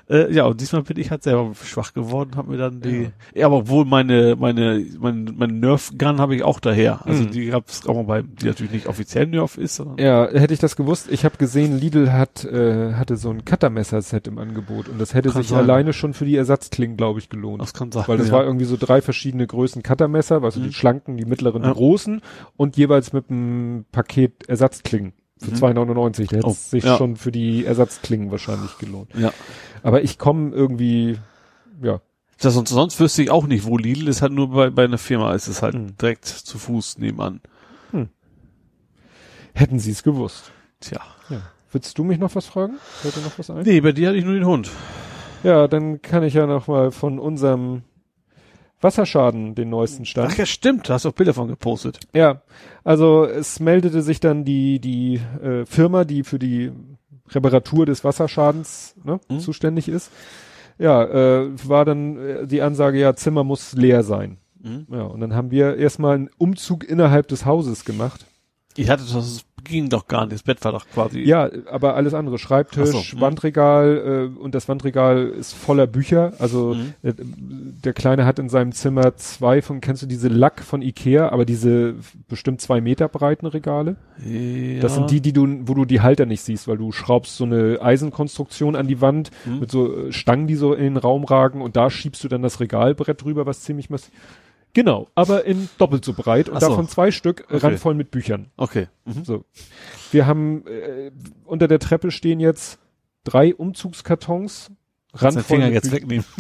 Äh, 0.10 0.34
ja, 0.34 0.46
und 0.46 0.60
diesmal 0.62 0.84
bin 0.84 0.98
ich 0.98 1.12
halt 1.12 1.24
selber 1.24 1.52
schwach 1.64 1.94
geworden, 1.94 2.32
habe 2.36 2.52
mir 2.52 2.58
dann 2.58 2.82
die, 2.82 3.10
ja. 3.34 3.46
aber 3.46 3.58
obwohl 3.58 3.86
meine, 3.86 4.36
meine, 4.38 4.86
mein, 5.00 5.34
meine 5.38 5.54
Nerf 5.54 5.92
Gun 5.98 6.20
habe 6.20 6.36
ich 6.36 6.44
auch 6.44 6.60
daher. 6.60 7.06
Also 7.06 7.24
Mhm. 7.24 7.32
die 7.32 7.46
gab's 7.48 7.88
auch 7.88 7.96
mal 7.96 8.04
bei, 8.04 8.22
die 8.22 8.46
natürlich 8.46 8.72
nicht 8.72 8.88
offiziell 8.88 9.28
Nerf 9.28 9.58
ist, 9.58 9.82
Ja, 9.98 10.28
hätte 10.32 10.54
ich 10.54 10.60
das 10.60 10.76
gewusst. 10.76 11.08
Ich 11.12 11.26
habe 11.26 11.38
gesehen, 11.38 11.78
Lidl 11.80 12.12
hat 12.14 12.44
äh, 12.46 12.94
hatte 12.94 13.18
so 13.18 13.30
ein 13.30 13.46
Cuttermesser-Set 13.46 14.28
im 14.28 14.38
Angebot 14.38 14.88
und 14.90 15.00
das 15.00 15.14
hätte 15.14 15.30
Kann 15.30 15.42
sich 15.42 15.50
sein. 15.52 15.60
alleine 15.60 15.94
schon 15.94 16.14
für 16.14 16.26
die 16.26 16.36
Ersatzklingen, 16.36 16.98
glaube 16.98 17.20
ich, 17.20 17.30
gelohnt. 17.30 17.62
das 17.62 17.74
kann 17.74 17.92
sein. 17.92 18.04
Weil 18.08 18.18
das 18.18 18.28
ja. 18.28 18.34
war 18.34 18.44
irgendwie 18.44 18.66
so 18.66 18.78
drei 18.80 19.02
verschiedene 19.02 19.46
Größen 19.48 19.84
Cuttermesser, 19.84 20.42
also 20.44 20.60
die 20.60 20.68
Mhm. 20.68 20.72
schlanken, 20.72 21.18
die 21.18 21.26
mittleren, 21.26 21.62
die 21.64 21.68
Ja. 21.68 21.74
großen 21.74 22.22
und 22.56 22.78
jeweils 22.78 23.14
mit 23.14 23.30
einem 23.30 23.86
Paket 23.92 24.48
Ersatzklingen 24.50 25.14
für 25.40 25.52
Mhm. 25.52 25.56
2,99. 25.56 26.28
Da 26.30 26.38
hätte 26.38 26.48
Oh, 26.48 26.52
es 26.52 26.70
sich 26.72 26.84
ja. 26.84 26.98
schon 26.98 27.16
für 27.16 27.32
die 27.32 27.66
Ersatzklingen 27.66 28.32
wahrscheinlich 28.32 28.78
gelohnt. 28.78 29.10
ja. 29.16 29.32
Aber 29.84 30.02
ich 30.04 30.18
komme 30.18 30.52
irgendwie, 30.56 31.20
ja, 31.82 32.02
Das, 32.40 32.54
sonst, 32.56 32.70
sonst 32.70 33.00
wüsste 33.00 33.22
ich 33.24 33.30
auch 33.32 33.48
nicht, 33.48 33.66
wo 33.66 33.78
Lidl 33.78 34.08
ist, 34.08 34.22
halt 34.22 34.32
nur 34.34 34.50
bei, 34.52 34.70
bei 34.70 34.84
einer 34.86 34.98
Firma 34.98 35.34
ist 35.34 35.48
es 35.48 35.62
halt 35.62 35.76
Mhm. 35.76 35.96
direkt 35.98 36.26
zu 36.26 36.58
Fuß 36.58 36.98
nebenan. 37.00 37.42
hätten 39.54 39.80
sie 39.80 39.92
es 39.92 40.04
gewusst. 40.04 40.52
Tja. 40.80 41.02
Ja. 41.30 41.42
Willst 41.72 41.98
du 41.98 42.04
mich 42.04 42.20
noch 42.20 42.36
was 42.36 42.46
fragen? 42.46 42.76
Fällt 43.02 43.16
dir 43.16 43.22
noch 43.22 43.38
was 43.40 43.50
ein? 43.50 43.64
Nee, 43.64 43.82
bei 43.82 43.92
dir 43.92 44.10
hatte 44.10 44.18
ich 44.20 44.24
nur 44.26 44.36
den 44.36 44.46
Hund. 44.46 44.70
Ja, 45.44 45.68
dann 45.68 46.02
kann 46.02 46.24
ich 46.24 46.36
ja 46.36 46.46
noch 46.46 46.68
mal 46.68 46.92
von 46.92 47.18
unserem 47.20 47.82
Wasserschaden 48.82 49.56
den 49.56 49.70
neuesten 49.70 50.06
Stand. 50.06 50.32
Ach 50.34 50.38
ja, 50.38 50.46
stimmt, 50.46 50.90
da 50.90 50.94
hast 50.96 51.06
du 51.06 51.10
auch 51.10 51.14
Bilder 51.14 51.34
von 51.34 51.48
gepostet. 51.48 52.00
Ja, 52.14 52.42
also 52.84 53.26
es 53.26 53.60
meldete 53.60 54.02
sich 54.02 54.20
dann 54.20 54.46
die 54.46 54.80
die 54.80 55.16
äh, 55.42 55.66
Firma, 55.66 56.04
die 56.06 56.24
für 56.24 56.40
die 56.40 56.72
Reparatur 57.30 57.86
des 57.86 58.04
Wasserschadens 58.04 58.96
ne, 59.04 59.20
Mhm. 59.30 59.40
zuständig 59.40 59.88
ist. 59.90 60.12
Ja, 60.80 61.04
äh, 61.04 61.50
war 61.68 61.86
dann 61.86 62.18
äh, 62.18 62.48
die 62.48 62.62
Ansage, 62.62 63.00
ja, 63.00 63.16
Zimmer 63.16 63.44
muss 63.44 63.74
leer 63.74 64.04
sein. 64.04 64.38
Mhm. 64.62 64.86
Ja, 64.92 65.04
und 65.04 65.22
dann 65.22 65.34
haben 65.34 65.50
wir 65.52 65.76
erstmal 65.78 66.16
einen 66.16 66.30
Umzug 66.38 66.84
innerhalb 66.84 67.28
des 67.28 67.46
Hauses 67.46 67.84
gemacht. 67.84 68.26
Ich 68.76 68.90
hatte 68.90 69.04
das, 69.04 69.14
das 69.14 69.44
ging 69.68 69.90
doch 69.90 70.08
gar 70.08 70.22
nicht. 70.26 70.34
Das 70.34 70.44
Bett 70.44 70.64
war 70.66 70.72
doch 70.72 70.86
quasi. 70.94 71.20
Ja, 71.22 71.50
aber 71.72 71.96
alles 71.96 72.14
andere, 72.14 72.38
Schreibtisch, 72.40 72.90
so, 72.90 73.16
mhm. 73.16 73.22
Wandregal 73.22 74.32
äh, 74.36 74.40
und 74.40 74.56
das 74.56 74.68
Wandregal 74.68 75.28
ist 75.28 75.54
voller 75.54 75.88
Bücher. 75.88 76.34
Also 76.40 76.74
Mhm. 76.76 76.94
äh, 77.04 77.14
der 77.18 77.94
Kleine 77.94 78.26
hat 78.26 78.40
in 78.40 78.50
seinem 78.50 78.72
Zimmer 78.72 79.16
zwei 79.18 79.62
von, 79.62 79.82
kennst 79.82 80.02
du 80.04 80.08
diese 80.08 80.28
Lack 80.28 80.62
von 80.62 80.82
Ikea, 80.82 81.30
aber 81.30 81.46
diese 81.46 81.96
bestimmt 82.28 82.62
zwei 82.62 82.82
Meter 82.82 83.08
breiten 83.08 83.46
Regale? 83.46 83.96
ja. 84.26 84.80
Das 84.82 84.96
sind 84.96 85.12
die, 85.12 85.22
die 85.22 85.34
du, 85.34 85.46
wo 85.68 85.74
du 85.74 85.86
die 85.86 86.02
Halter 86.02 86.26
nicht 86.26 86.42
siehst, 86.42 86.68
weil 86.68 86.78
du 86.78 86.92
schraubst 86.92 87.38
so 87.38 87.44
eine 87.44 87.80
Eisenkonstruktion 87.82 88.76
an 88.76 88.88
die 88.88 89.02
Wand 89.02 89.32
Mhm. 89.46 89.60
mit 89.60 89.72
so 89.72 90.08
äh, 90.08 90.12
Stangen, 90.12 90.48
die 90.48 90.56
so 90.56 90.74
in 90.74 90.84
den 90.84 90.98
Raum 90.98 91.24
ragen 91.24 91.62
und 91.62 91.76
da 91.76 91.90
schiebst 91.90 92.24
du 92.24 92.28
dann 92.28 92.42
das 92.42 92.60
Regalbrett 92.60 93.24
drüber, 93.24 93.46
was 93.46 93.62
ziemlich 93.62 93.90
massiv. 93.90 94.12
Genau, 94.74 95.08
aber 95.16 95.46
in 95.46 95.70
doppelt 95.78 96.06
so 96.06 96.14
breit 96.14 96.50
und 96.50 96.60
so. 96.62 96.70
davon 96.70 96.88
zwei 96.88 97.12
Stück 97.12 97.46
Okay. 97.50 97.58
randvoll 97.58 97.96
mit 97.96 98.12
Büchern. 98.12 98.52
Okay. 98.58 98.88
Mhm. 99.06 99.26
So. 99.26 99.46
Wir 100.12 100.28
haben 100.28 100.66
äh, 100.68 101.12
unter 101.46 101.68
der 101.68 101.80
Treppe 101.80 102.12
stehen 102.12 102.40
jetzt 102.40 102.78
drei 103.24 103.56
Umzugskartons. 103.56 104.70
Kannst 105.14 105.24
den 105.24 105.26
randvoll 105.40 105.58
Finger 105.58 105.72
jetzt 105.72 105.92
wegnehmen. 105.92 106.26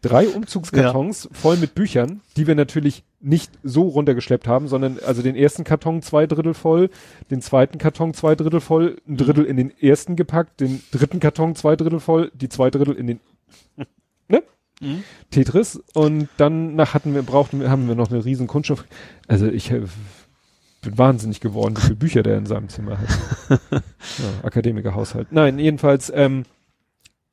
Drei 0.00 0.28
Umzugskartons 0.28 1.28
voll 1.32 1.56
mit 1.56 1.74
Büchern, 1.74 2.20
die 2.36 2.46
wir 2.46 2.54
natürlich 2.54 3.02
nicht 3.20 3.52
so 3.62 3.82
runtergeschleppt 3.82 4.46
haben, 4.46 4.68
sondern 4.68 4.98
also 5.04 5.22
den 5.22 5.36
ersten 5.36 5.64
Karton 5.64 6.02
zwei 6.02 6.26
Drittel 6.26 6.54
voll, 6.54 6.90
den 7.30 7.40
zweiten 7.40 7.78
Karton 7.78 8.14
zwei 8.14 8.34
Drittel 8.34 8.60
voll, 8.60 8.98
ein 9.08 9.16
Drittel 9.16 9.44
in 9.44 9.56
den 9.56 9.76
ersten 9.78 10.16
gepackt, 10.16 10.60
den 10.60 10.82
dritten 10.92 11.20
Karton 11.20 11.56
zwei 11.56 11.76
Drittel 11.76 12.00
voll, 12.00 12.30
die 12.34 12.48
zwei 12.48 12.70
Drittel 12.70 12.94
in 12.94 13.06
den? 13.06 13.20
Mhm. 14.80 15.04
Tetris 15.30 15.80
und 15.94 16.28
dann 16.36 16.74
nach 16.74 16.94
hatten 16.94 17.14
wir 17.14 17.22
brauchten 17.22 17.60
wir 17.60 17.70
haben 17.70 17.88
wir 17.88 17.94
noch 17.94 18.10
eine 18.10 18.24
riesen 18.24 18.46
Kunststoff. 18.46 18.84
Also 19.26 19.46
ich 19.46 19.70
äh, 19.70 19.82
bin 20.82 20.98
wahnsinnig 20.98 21.40
geworden, 21.40 21.76
wie 21.76 21.80
viele 21.82 21.96
Bücher 21.96 22.22
der 22.22 22.36
in 22.38 22.46
seinem 22.46 22.68
Zimmer 22.68 22.98
hat. 22.98 23.08
ja, 23.70 23.80
Akademikerhaushalt. 24.42 25.28
Nein, 25.32 25.58
jedenfalls 25.58 26.12
ähm, 26.14 26.44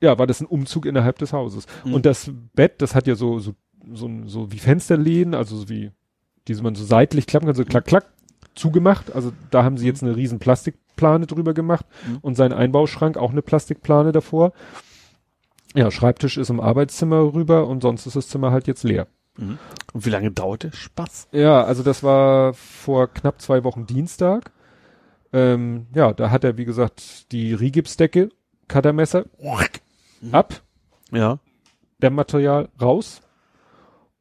ja, 0.00 0.18
war 0.18 0.26
das 0.26 0.40
ein 0.40 0.46
Umzug 0.46 0.86
innerhalb 0.86 1.18
des 1.18 1.32
Hauses. 1.32 1.66
Mhm. 1.84 1.94
Und 1.94 2.06
das 2.06 2.30
Bett, 2.54 2.74
das 2.78 2.94
hat 2.94 3.06
ja 3.06 3.14
so, 3.14 3.38
so, 3.38 3.54
so, 3.92 4.10
so 4.26 4.52
wie 4.52 4.58
Fensterläden, 4.58 5.34
also 5.34 5.56
so 5.56 5.68
wie, 5.68 5.92
die 6.48 6.54
man 6.54 6.74
so 6.74 6.84
seitlich 6.84 7.26
klappen 7.26 7.46
kann, 7.46 7.54
so 7.54 7.64
klack, 7.64 7.84
klack, 7.84 8.06
zugemacht. 8.54 9.14
Also 9.14 9.32
da 9.50 9.64
haben 9.64 9.76
sie 9.76 9.86
jetzt 9.86 10.02
eine 10.02 10.16
riesen 10.16 10.38
Plastik, 10.38 10.76
Plastikplane 10.94 11.26
drüber 11.26 11.54
gemacht 11.54 11.86
Mhm. 12.06 12.18
und 12.22 12.36
sein 12.36 12.52
Einbauschrank 12.52 13.16
auch 13.16 13.30
eine 13.32 13.42
Plastikplane 13.42 14.12
davor. 14.12 14.52
Ja, 15.74 15.90
Schreibtisch 15.90 16.36
ist 16.38 16.50
im 16.50 16.60
Arbeitszimmer 16.60 17.34
rüber 17.34 17.66
und 17.66 17.82
sonst 17.82 18.06
ist 18.06 18.16
das 18.16 18.28
Zimmer 18.28 18.52
halt 18.52 18.66
jetzt 18.66 18.84
leer. 18.84 19.08
Mhm. 19.36 19.58
Und 19.92 20.06
wie 20.06 20.10
lange 20.10 20.30
dauert 20.30 20.62
der 20.62 20.72
Spaß? 20.72 21.28
Ja, 21.32 21.64
also 21.64 21.82
das 21.82 22.02
war 22.02 22.54
vor 22.54 23.08
knapp 23.08 23.40
zwei 23.40 23.64
Wochen 23.64 23.86
Dienstag. 23.86 24.52
Ähm, 25.32 25.88
ja, 25.94 26.12
da 26.12 26.30
hat 26.30 26.44
er, 26.44 26.56
wie 26.56 26.64
gesagt, 26.64 27.32
die 27.32 27.52
Rigipsdecke, 27.52 28.28
Cuttermesser, 28.68 29.24
ab, 30.30 30.62
Ja. 31.10 31.38
Dämmmaterial 32.00 32.68
raus. 32.80 33.20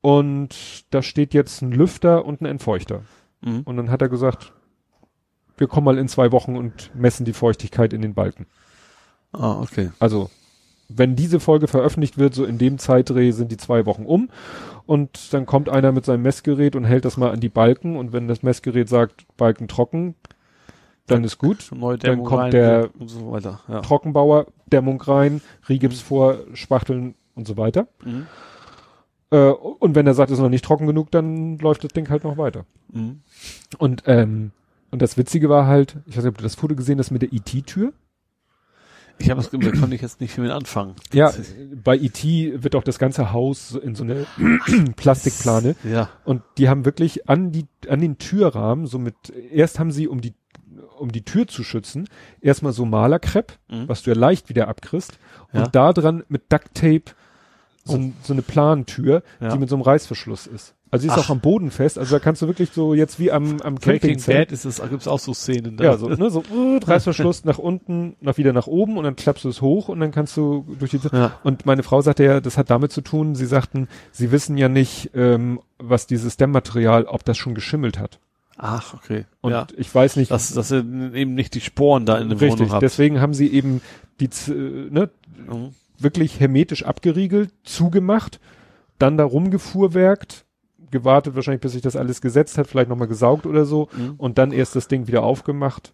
Und 0.02 0.86
da 0.90 1.02
steht 1.02 1.34
jetzt 1.34 1.62
ein 1.62 1.72
Lüfter 1.72 2.26
und 2.26 2.42
ein 2.42 2.46
Entfeuchter. 2.46 3.04
Mhm. 3.42 3.62
Und 3.62 3.78
dann 3.78 3.90
hat 3.92 4.02
er 4.02 4.10
gesagt, 4.10 4.54
wir 5.58 5.68
kommen 5.68 5.86
mal 5.86 5.98
in 5.98 6.08
zwei 6.08 6.32
Wochen 6.32 6.58
und 6.58 6.94
messen 6.96 7.26
die 7.26 7.34
Feuchtigkeit 7.34 7.94
in 7.94 8.02
den 8.02 8.16
Balken. 8.16 8.48
Ah, 9.32 9.60
okay. 9.62 9.92
Also, 10.00 10.30
wenn 10.96 11.16
diese 11.16 11.40
Folge 11.40 11.68
veröffentlicht 11.68 12.18
wird, 12.18 12.34
so 12.34 12.46
in 12.46 12.58
dem 12.58 12.78
Zeitdreh 12.78 13.32
sind 13.32 13.52
die 13.52 13.58
zwei 13.58 13.86
Wochen 13.86 14.06
um. 14.06 14.30
Und 14.86 15.34
dann 15.34 15.46
kommt 15.46 15.70
einer 15.70 15.92
mit 15.92 16.06
seinem 16.06 16.24
Messgerät 16.24 16.76
und 16.76 16.84
hält 16.84 17.06
das 17.06 17.18
mal 17.18 17.32
an 17.32 17.40
die 17.40 17.50
Balken. 17.50 17.96
Und 17.96 18.12
wenn 18.14 18.28
das 18.28 18.44
Messgerät 18.44 18.90
sagt, 18.90 19.26
Balken 19.38 19.68
trocken, 19.68 20.16
dann 21.08 21.24
ist 21.24 21.38
gut. 21.38 21.70
Neue 21.74 21.98
Dann 21.98 22.24
kommt 22.24 22.44
rein 22.44 22.52
der 22.52 22.90
so 23.06 23.32
weiter. 23.32 23.62
Ja. 23.68 23.82
Trockenbauer, 23.82 24.48
Dämmung 24.68 25.02
rein, 25.02 25.42
Rigips 25.68 26.02
vor, 26.02 26.40
Spachteln 26.54 27.16
und 27.36 27.48
so 27.48 27.58
weiter. 27.58 27.88
Mhm. 28.04 28.28
Äh, 29.32 29.50
und 29.50 29.96
wenn 29.96 30.08
er 30.08 30.14
sagt, 30.14 30.32
es 30.32 30.38
ist 30.38 30.44
noch 30.44 30.50
nicht 30.50 30.64
trocken 30.64 30.88
genug, 30.88 31.12
dann 31.12 31.58
läuft 31.60 31.84
das 31.84 31.92
Ding 31.92 32.10
halt 32.10 32.24
noch 32.24 32.38
weiter. 32.38 32.66
Mhm. 32.92 33.22
Und, 33.78 34.04
ähm, 34.06 34.52
und 34.92 35.02
das 35.02 35.18
Witzige 35.18 35.50
war 35.50 35.66
halt, 35.66 35.98
ich 36.06 36.16
weiß 36.16 36.24
nicht, 36.24 36.32
ob 36.32 36.38
du 36.38 36.44
das 36.44 36.56
Foto 36.56 36.76
gesehen 36.76 37.00
hast 37.00 37.12
mit 37.12 37.22
der 37.22 37.34
IT-Tür. 37.34 37.94
Ich 39.24 39.30
habe 39.30 39.42
das, 39.42 39.50
da 39.52 39.72
konnte 39.80 39.96
ich 39.96 40.02
jetzt 40.02 40.20
nicht 40.22 40.34
viel 40.34 40.44
mit 40.44 40.52
anfangen. 40.52 40.96
Ja, 41.14 41.32
bei 41.84 41.96
IT 41.96 42.24
wird 42.26 42.76
auch 42.76 42.84
das 42.84 43.00
ganze 43.00 43.32
Haus 43.32 43.74
in 43.76 43.96
so 43.96 44.04
eine 44.04 44.26
Plastikplane 44.96 45.76
Ja. 45.84 46.10
und 46.26 46.42
die 46.58 46.70
haben 46.70 46.86
wirklich 46.86 47.30
an 47.30 47.52
die 47.52 47.66
an 47.88 48.00
den 48.02 48.18
Türrahmen 48.18 48.86
so 48.88 49.00
mit 49.00 49.16
erst 49.52 49.80
haben 49.80 49.92
sie 49.92 50.08
um 50.08 50.22
die 50.22 50.34
um 51.00 51.12
die 51.12 51.24
Tür 51.24 51.48
zu 51.48 51.64
schützen 51.64 52.08
erstmal 52.42 52.74
so 52.74 52.86
Malerkrepp, 52.86 53.54
Mhm. 53.70 53.88
was 53.88 54.04
du 54.04 54.12
ja 54.12 54.16
leicht 54.18 54.50
wieder 54.50 54.68
abkriegst 54.68 55.18
Ja. 55.52 55.64
und 55.64 55.76
da 55.76 55.94
dran 55.94 56.24
mit 56.30 56.52
Ducktape 56.52 57.04
so, 57.86 57.96
ein- 57.98 58.16
so 58.24 58.32
eine 58.34 58.42
Plantür, 58.42 59.24
Ja. 59.42 59.50
die 59.50 59.58
mit 59.60 59.70
so 59.70 59.76
einem 59.76 59.82
Reißverschluss 59.84 60.48
ist. 60.48 60.74
Also 60.94 61.04
die 61.04 61.08
ist 61.12 61.18
Ach. 61.20 61.26
auch 61.26 61.30
am 61.32 61.40
Boden 61.40 61.72
fest, 61.72 61.98
also 61.98 62.16
da 62.16 62.20
kannst 62.20 62.42
du 62.42 62.48
wirklich 62.48 62.70
so 62.72 62.94
jetzt 62.94 63.20
wie 63.20 63.32
am 63.32 63.60
am 63.62 63.76
Breaking 63.76 64.00
Campingzelt 64.00 64.38
Bad 64.50 64.52
ist 64.52 64.64
es, 64.66 64.82
gibt's 64.90 65.08
auch 65.08 65.20
so 65.20 65.34
Szenen. 65.34 65.76
da. 65.76 65.84
ja, 65.84 65.98
so, 65.98 66.08
ne, 66.08 66.30
so 66.30 66.44
uh, 66.54 66.78
Reißverschluss 66.86 67.46
nach 67.46 67.58
unten, 67.58 68.16
nach 68.22 68.38
wieder 68.38 68.54
nach 68.54 68.68
oben 68.68 68.98
und 68.98 69.04
dann 69.04 69.16
klappst 69.16 69.44
du 69.44 69.50
es 69.50 69.62
hoch 69.62 69.90
und 69.90 70.00
dann 70.00 70.12
kannst 70.12 70.38
du 70.38 70.66
durch 70.80 70.92
die 70.92 71.00
Ja. 71.12 71.40
Und 71.44 71.66
meine 71.66 71.84
Frau 71.84 72.02
sagte 72.02 72.24
ja, 72.24 72.40
das 72.40 72.58
hat 72.58 72.70
damit 72.70 72.92
zu 72.92 73.02
tun, 73.02 73.36
sie 73.36 73.46
sagten, 73.48 73.88
sie 74.12 74.32
wissen 74.32 74.56
ja 74.58 74.70
nicht, 74.70 75.10
ähm, 75.16 75.60
was 75.80 76.06
dieses 76.08 76.38
Dämmmaterial, 76.38 77.06
ob 77.06 77.26
das 77.26 77.38
schon 77.38 77.56
geschimmelt 77.56 77.98
hat. 78.00 78.20
Ach, 78.58 78.94
okay. 78.94 79.26
Und 79.42 79.52
ja. 79.52 79.66
ich 79.76 79.94
weiß 79.94 80.16
nicht, 80.16 80.30
Dass, 80.30 80.54
dass 80.54 80.72
ihr 80.72 80.86
eben 81.16 81.34
nicht 81.34 81.56
die 81.56 81.62
Sporen 81.62 82.06
da 82.06 82.20
in 82.20 82.30
der 82.30 82.40
richtig, 82.40 82.60
Wohnung 82.60 82.72
habt. 82.74 82.84
deswegen 82.84 83.20
haben 83.20 83.34
sie 83.34 83.48
eben 83.52 83.82
die, 84.20 84.30
Z- 84.30 84.56
äh, 84.56 84.60
ne, 84.92 85.10
Mhm. 85.48 85.70
wirklich 85.98 86.40
hermetisch 86.40 86.86
abgeriegelt, 86.86 87.50
zugemacht, 87.64 88.40
dann 89.00 89.18
da 89.18 89.24
rumgefuhrwerkt, 89.26 90.43
gewartet 90.94 91.36
wahrscheinlich, 91.36 91.60
bis 91.62 91.74
sich 91.74 91.82
das 91.82 91.98
alles 91.98 92.22
gesetzt 92.22 92.58
hat, 92.58 92.68
vielleicht 92.68 92.88
nochmal 92.90 93.10
gesaugt 93.10 93.46
oder 93.46 93.66
so 93.66 93.90
Mhm. 93.98 94.14
und 94.18 94.38
dann 94.38 94.54
erst 94.54 94.78
das 94.78 94.88
Ding 94.88 95.08
wieder 95.08 95.24
aufgemacht. 95.24 95.92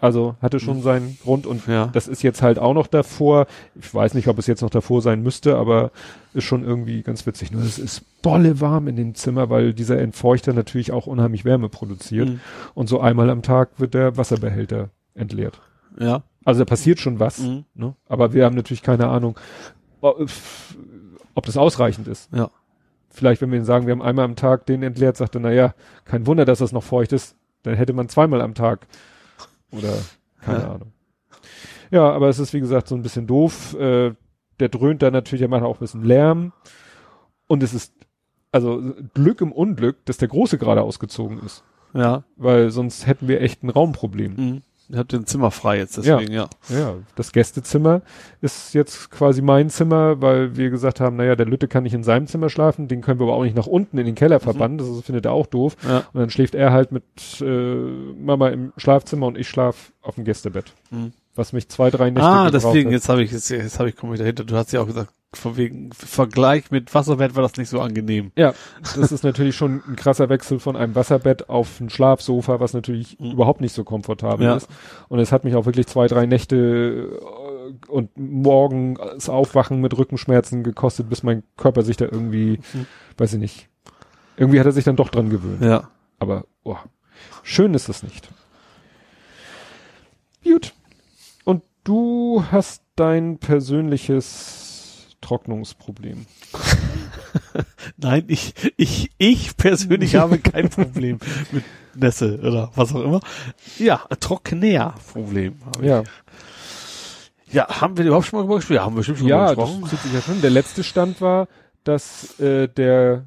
Also 0.00 0.36
hatte 0.40 0.60
schon 0.60 0.80
seinen 0.80 1.18
Grund 1.24 1.44
und 1.44 1.66
Ja. 1.66 1.86
das 1.88 2.06
ist 2.06 2.22
jetzt 2.22 2.40
halt 2.40 2.60
auch 2.60 2.72
noch 2.74 2.86
davor. 2.86 3.46
Ich 3.74 3.92
weiß 3.92 4.14
nicht, 4.14 4.28
ob 4.28 4.38
es 4.38 4.46
jetzt 4.46 4.60
noch 4.62 4.70
davor 4.70 5.02
sein 5.02 5.24
müsste, 5.24 5.56
aber 5.56 5.90
ist 6.34 6.44
schon 6.44 6.62
irgendwie 6.62 7.02
ganz 7.02 7.26
witzig. 7.26 7.50
Nur 7.50 7.62
es 7.62 7.80
ist 7.80 8.04
bolle 8.22 8.60
warm 8.60 8.86
in 8.86 8.94
dem 8.94 9.16
Zimmer, 9.16 9.50
weil 9.50 9.74
dieser 9.74 9.98
Entfeuchter 9.98 10.52
natürlich 10.52 10.92
auch 10.92 11.08
unheimlich 11.08 11.44
Wärme 11.44 11.68
produziert. 11.68 12.28
Mhm. 12.28 12.40
Und 12.74 12.88
so 12.88 13.00
einmal 13.00 13.28
am 13.30 13.42
Tag 13.42 13.70
wird 13.78 13.94
der 13.94 14.16
Wasserbehälter 14.16 14.90
entleert. 15.14 15.60
Ja. 15.98 16.22
Also 16.44 16.60
da 16.60 16.64
passiert 16.64 17.00
schon 17.00 17.18
was, 17.18 17.40
Mhm. 17.40 17.64
ne? 17.74 17.94
aber 18.08 18.32
wir 18.32 18.44
haben 18.44 18.54
natürlich 18.54 18.82
keine 18.82 19.08
Ahnung, 19.08 19.36
ob 20.00 21.44
das 21.46 21.56
ausreichend 21.56 22.06
ist. 22.08 22.32
Ja. 22.32 22.50
Vielleicht, 23.18 23.42
wenn 23.42 23.50
wir 23.50 23.56
ihnen 23.56 23.64
sagen, 23.64 23.86
wir 23.86 23.92
haben 23.92 24.02
einmal 24.02 24.24
am 24.24 24.36
Tag 24.36 24.64
den 24.66 24.84
entleert, 24.84 25.16
sagt 25.16 25.34
er, 25.34 25.40
na 25.40 25.50
ja, 25.50 25.74
kein 26.04 26.24
Wunder, 26.28 26.44
dass 26.44 26.60
das 26.60 26.70
noch 26.70 26.84
feucht 26.84 27.12
ist, 27.12 27.34
dann 27.64 27.74
hätte 27.74 27.92
man 27.92 28.08
zweimal 28.08 28.40
am 28.40 28.54
Tag. 28.54 28.86
Oder 29.72 29.92
keine 30.40 30.60
Ja. 30.60 30.74
Ahnung. 30.74 30.92
Ja, 31.90 32.10
aber 32.12 32.28
es 32.28 32.38
ist 32.38 32.52
wie 32.54 32.60
gesagt 32.60 32.86
so 32.86 32.94
ein 32.94 33.02
bisschen 33.02 33.26
doof. 33.26 33.74
Äh, 33.74 34.14
der 34.60 34.68
dröhnt 34.68 35.02
da 35.02 35.10
natürlich, 35.10 35.40
der 35.40 35.48
macht 35.48 35.64
auch 35.64 35.78
ein 35.78 35.80
bisschen 35.80 36.04
Lärm. 36.04 36.52
Und 37.48 37.64
es 37.64 37.74
ist 37.74 37.92
also 38.52 38.80
Glück 39.14 39.40
im 39.40 39.50
Unglück, 39.50 40.04
dass 40.04 40.18
der 40.18 40.28
Große 40.28 40.56
gerade 40.56 40.82
ausgezogen 40.82 41.40
ist. 41.40 41.64
Ja. 41.94 42.22
Weil 42.36 42.70
sonst 42.70 43.08
hätten 43.08 43.26
wir 43.26 43.40
echt 43.40 43.64
ein 43.64 43.70
Raumproblem. 43.70 44.34
Mhm. 44.36 44.62
Ihr 44.90 44.98
habt 44.98 45.12
den 45.12 45.26
Zimmer 45.26 45.50
frei 45.50 45.78
jetzt, 45.78 45.98
deswegen, 45.98 46.32
ja. 46.32 46.48
Ja, 46.70 46.94
das 47.14 47.32
Gästezimmer 47.32 48.00
ist 48.40 48.72
jetzt 48.72 49.10
quasi 49.10 49.42
mein 49.42 49.68
Zimmer, 49.68 50.22
weil 50.22 50.56
wir 50.56 50.70
gesagt 50.70 51.00
haben, 51.00 51.16
naja, 51.16 51.36
der 51.36 51.44
Lütte 51.44 51.68
kann 51.68 51.82
nicht 51.82 51.92
in 51.92 52.02
seinem 52.02 52.26
Zimmer 52.26 52.48
schlafen, 52.48 52.88
den 52.88 53.02
können 53.02 53.20
wir 53.20 53.24
aber 53.24 53.34
auch 53.34 53.42
nicht 53.42 53.56
nach 53.56 53.66
unten 53.66 53.98
in 53.98 54.06
den 54.06 54.14
Keller 54.14 54.40
verbannen, 54.40 54.78
das 54.78 54.88
findet 55.02 55.26
er 55.26 55.32
auch 55.32 55.46
doof. 55.46 55.76
Ja. 55.86 56.04
Und 56.12 56.20
dann 56.20 56.30
schläft 56.30 56.54
er 56.54 56.72
halt 56.72 56.90
mit 56.90 57.04
äh, 57.42 57.44
Mama 57.44 58.48
im 58.48 58.72
Schlafzimmer 58.78 59.26
und 59.26 59.36
ich 59.36 59.48
schlaf 59.48 59.92
auf 60.00 60.14
dem 60.14 60.24
Gästebett. 60.24 60.72
Mhm. 60.90 61.12
Was 61.38 61.52
mich 61.52 61.68
zwei, 61.68 61.88
drei 61.90 62.10
Nächte 62.10 62.26
Ah, 62.28 62.50
deswegen, 62.50 62.88
hat. 62.88 62.92
jetzt 62.94 63.08
habe 63.08 63.22
ich, 63.22 63.30
jetzt, 63.30 63.48
jetzt 63.48 63.78
habe 63.78 63.88
ich, 63.88 63.94
komme 63.94 64.14
ich 64.14 64.18
dahinter. 64.20 64.42
Du 64.42 64.56
hast 64.56 64.72
ja 64.72 64.80
auch 64.80 64.86
gesagt, 64.86 65.12
von 65.32 65.56
wegen 65.56 65.92
Vergleich 65.92 66.72
mit 66.72 66.92
Wasserbett 66.92 67.36
war 67.36 67.42
das 67.42 67.56
nicht 67.56 67.68
so 67.68 67.80
angenehm. 67.80 68.32
Ja, 68.34 68.54
das 68.96 69.12
ist 69.12 69.22
natürlich 69.22 69.54
schon 69.54 69.80
ein 69.86 69.94
krasser 69.94 70.28
Wechsel 70.30 70.58
von 70.58 70.74
einem 70.74 70.96
Wasserbett 70.96 71.48
auf 71.48 71.78
ein 71.78 71.90
Schlafsofa, 71.90 72.58
was 72.58 72.72
natürlich 72.74 73.20
Mhm. 73.20 73.30
überhaupt 73.32 73.60
nicht 73.60 73.72
so 73.72 73.84
komfortabel 73.84 74.44
Ja. 74.46 74.56
ist. 74.56 74.68
Und 75.08 75.20
es 75.20 75.30
hat 75.30 75.44
mich 75.44 75.54
auch 75.54 75.64
wirklich 75.64 75.86
zwei, 75.86 76.08
drei 76.08 76.26
Nächte 76.26 76.56
äh, 77.86 77.88
und 77.88 78.10
morgen 78.18 78.96
das 78.96 79.28
Aufwachen 79.28 79.80
mit 79.80 79.96
Rückenschmerzen 79.96 80.64
gekostet, 80.64 81.08
bis 81.08 81.22
mein 81.22 81.44
Körper 81.56 81.82
sich 81.82 81.96
da 81.96 82.06
irgendwie, 82.06 82.58
Mhm. 82.74 82.86
weiß 83.16 83.34
ich 83.34 83.38
nicht, 83.38 83.68
irgendwie 84.36 84.58
hat 84.58 84.66
er 84.66 84.72
sich 84.72 84.84
dann 84.84 84.96
doch 84.96 85.10
dran 85.10 85.30
gewöhnt. 85.30 85.62
Ja. 85.62 85.88
Aber 86.18 86.46
oh, 86.64 86.78
schön 87.44 87.74
ist 87.74 87.88
es 87.88 88.02
nicht. 88.02 88.28
Gut. 90.42 90.72
Du 91.88 92.44
hast 92.52 92.82
dein 92.96 93.38
persönliches 93.38 95.06
Trocknungsproblem. 95.22 96.26
Nein, 97.96 98.24
ich, 98.28 98.52
ich, 98.76 99.10
ich 99.16 99.56
persönlich 99.56 100.16
habe 100.16 100.38
kein 100.38 100.68
Problem 100.68 101.18
mit 101.50 101.64
Nässe 101.94 102.40
oder 102.40 102.70
was 102.74 102.94
auch 102.94 103.02
immer. 103.02 103.20
Ja, 103.78 104.02
Trockenär-Problem. 104.20 105.54
habe 105.64 105.80
ich. 105.82 105.88
Ja. 105.88 106.04
Ja, 107.50 107.80
haben 107.80 107.96
wir 107.96 108.04
überhaupt 108.04 108.26
schon 108.26 108.38
mal 108.38 108.42
drüber 108.42 108.56
gesprochen? 108.56 108.74
Ja, 108.76 108.82
haben 108.84 108.92
wir 108.92 108.98
bestimmt 108.98 109.20
schon 109.20 109.28
Ja, 109.28 109.46
das 109.46 109.56
gesprochen. 109.56 109.88
zieht 109.88 110.00
sich 110.00 110.12
ja 110.12 110.20
schon. 110.20 110.42
Der 110.42 110.50
letzte 110.50 110.84
Stand 110.84 111.22
war, 111.22 111.48
dass 111.84 112.38
äh, 112.38 112.68
der 112.68 113.24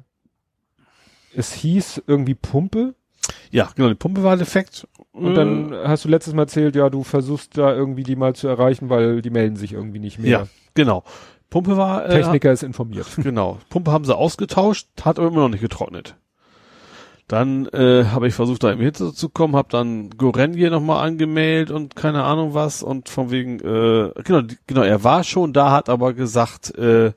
es 1.34 1.52
hieß 1.52 2.02
irgendwie 2.06 2.36
Pumpe 2.36 2.94
Ja, 3.50 3.70
genau, 3.74 3.88
die 3.88 3.96
Pumpe 3.96 4.22
war 4.22 4.36
defekt. 4.36 4.86
Und 5.12 5.34
dann 5.34 5.74
hast 5.84 6.04
du 6.04 6.08
letztes 6.08 6.32
Mal 6.34 6.42
erzählt, 6.42 6.74
ja, 6.74 6.88
du 6.88 7.02
versuchst 7.04 7.58
da 7.58 7.74
irgendwie 7.74 8.02
die 8.02 8.16
mal 8.16 8.34
zu 8.34 8.48
erreichen, 8.48 8.88
weil 8.88 9.20
die 9.20 9.30
melden 9.30 9.56
sich 9.56 9.72
irgendwie 9.72 9.98
nicht 9.98 10.18
mehr. 10.18 10.30
ja, 10.30 10.46
genau. 10.74 11.04
Pumpe 11.50 11.76
war, 11.76 12.06
äh, 12.06 12.08
Techniker 12.08 12.50
ist 12.50 12.62
informiert. 12.62 13.06
Genau. 13.22 13.58
Pumpe 13.68 13.92
haben 13.92 14.06
sie 14.06 14.16
ausgetauscht, 14.16 14.88
hat 15.02 15.18
aber 15.18 15.28
immer 15.28 15.40
noch 15.40 15.50
nicht 15.50 15.60
getrocknet. 15.60 16.16
Dann 17.28 17.66
äh, 17.68 18.06
habe 18.06 18.28
ich 18.28 18.34
versucht, 18.34 18.62
da 18.64 18.72
im 18.72 18.80
Hitze 18.80 19.12
zu 19.12 19.28
kommen, 19.28 19.54
habe 19.54 19.68
dann 19.70 20.10
Gorenje 20.10 20.70
nochmal 20.70 21.06
angemeldet 21.06 21.70
und 21.70 21.94
keine 21.94 22.24
Ahnung 22.24 22.54
was 22.54 22.82
und 22.82 23.10
von 23.10 23.30
wegen, 23.30 23.60
äh, 23.60 24.12
genau, 24.24 24.42
genau, 24.66 24.82
er 24.82 25.04
war 25.04 25.24
schon 25.24 25.52
da, 25.52 25.72
hat 25.72 25.88
aber 25.88 26.14
gesagt, 26.14 26.74
äh, 26.76 27.12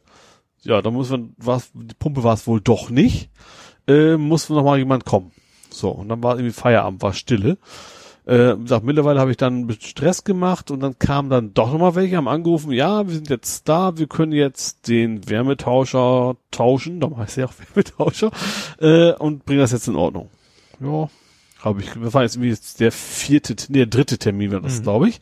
ja, 0.63 0.81
da 0.81 0.92
muss 0.92 1.10
man, 1.10 1.33
was, 1.38 1.72
die 1.74 1.95
Pumpe 1.97 2.24
war 2.24 2.33
es 2.33 2.45
wohl 2.45 2.60
doch 2.60 2.90
nicht, 2.90 3.29
äh, 3.88 4.17
muss 4.17 4.49
noch 4.49 4.63
mal 4.63 4.78
jemand 4.78 5.06
kommen. 5.06 5.31
So, 5.77 5.90
und 5.90 6.09
dann 6.09 6.24
war 6.24 6.35
irgendwie 6.35 6.53
Feierabend, 6.53 7.01
war 7.01 7.13
Stille. 7.13 7.58
Äh, 8.27 8.56
gesagt, 8.58 8.83
mittlerweile 8.83 9.19
habe 9.19 9.29
ich 9.29 9.38
dann 9.38 9.59
ein 9.59 9.67
bisschen 9.67 9.88
Stress 9.90 10.24
gemacht 10.24 10.72
und 10.72 10.79
dann 10.79 10.97
kamen 10.97 11.29
dann 11.29 11.53
doch 11.53 11.72
nochmal 11.72 11.93
welche, 11.93 12.17
haben 12.17 12.27
angerufen, 12.27 12.72
ja, 12.72 13.08
wir 13.08 13.13
sind 13.13 13.29
jetzt 13.29 13.69
da, 13.69 13.99
wir 13.99 14.08
können 14.08 14.31
jetzt 14.31 14.88
den 14.88 15.29
Wärmetauscher 15.29 16.35
tauschen, 16.49 16.99
darum 16.99 17.19
heißt 17.19 17.38
er 17.38 17.47
auch 17.49 17.53
Wärmetauscher, 17.75 18.31
äh, 18.79 19.13
und 19.13 19.45
bringen 19.45 19.59
das 19.59 19.74
jetzt 19.74 19.88
in 19.88 19.95
Ordnung. 19.95 20.31
Ja, 20.79 21.08
habe 21.61 21.81
ich, 21.81 21.91
das 21.93 22.13
war 22.15 22.24
jetzt 22.24 22.35
irgendwie 22.35 22.49
jetzt 22.49 22.79
der 22.79 22.91
vierte, 22.91 23.56
nee, 23.69 23.77
der 23.79 23.85
dritte 23.85 24.17
Termin 24.17 24.51
war 24.51 24.61
das, 24.61 24.79
Mhm. 24.79 24.83
glaube 24.83 25.09
ich. 25.09 25.19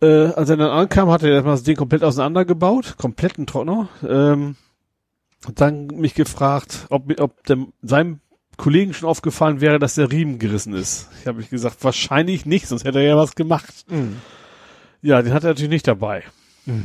Äh, 0.00 0.26
als 0.26 0.48
er 0.48 0.58
dann 0.58 0.70
ankam, 0.70 1.10
hat 1.10 1.24
er 1.24 1.30
erstmal 1.30 1.54
das 1.54 1.64
Ding 1.64 1.76
komplett 1.76 2.04
auseinandergebaut, 2.04 2.96
kompletten 2.98 3.46
Trockner, 3.48 3.88
ähm, 4.08 4.54
und 5.46 5.60
dann 5.60 5.86
mich 5.88 6.14
gefragt, 6.14 6.86
ob, 6.90 7.18
ob 7.20 7.44
der, 7.46 7.58
sein 7.82 8.20
Kollegen 8.56 8.94
schon 8.94 9.08
aufgefallen 9.08 9.60
wäre, 9.60 9.78
dass 9.78 9.94
der 9.96 10.10
Riemen 10.10 10.38
gerissen 10.38 10.72
ist. 10.74 11.08
Ich 11.20 11.26
habe 11.26 11.40
ich 11.40 11.50
gesagt, 11.50 11.82
wahrscheinlich 11.84 12.46
nicht, 12.46 12.66
sonst 12.68 12.84
hätte 12.84 12.98
er 13.00 13.04
ja 13.06 13.16
was 13.16 13.34
gemacht. 13.34 13.84
Mhm. 13.90 14.16
Ja, 15.02 15.20
den 15.22 15.32
hat 15.32 15.44
er 15.44 15.50
natürlich 15.50 15.70
nicht 15.70 15.86
dabei. 15.86 16.22
Mhm. 16.64 16.84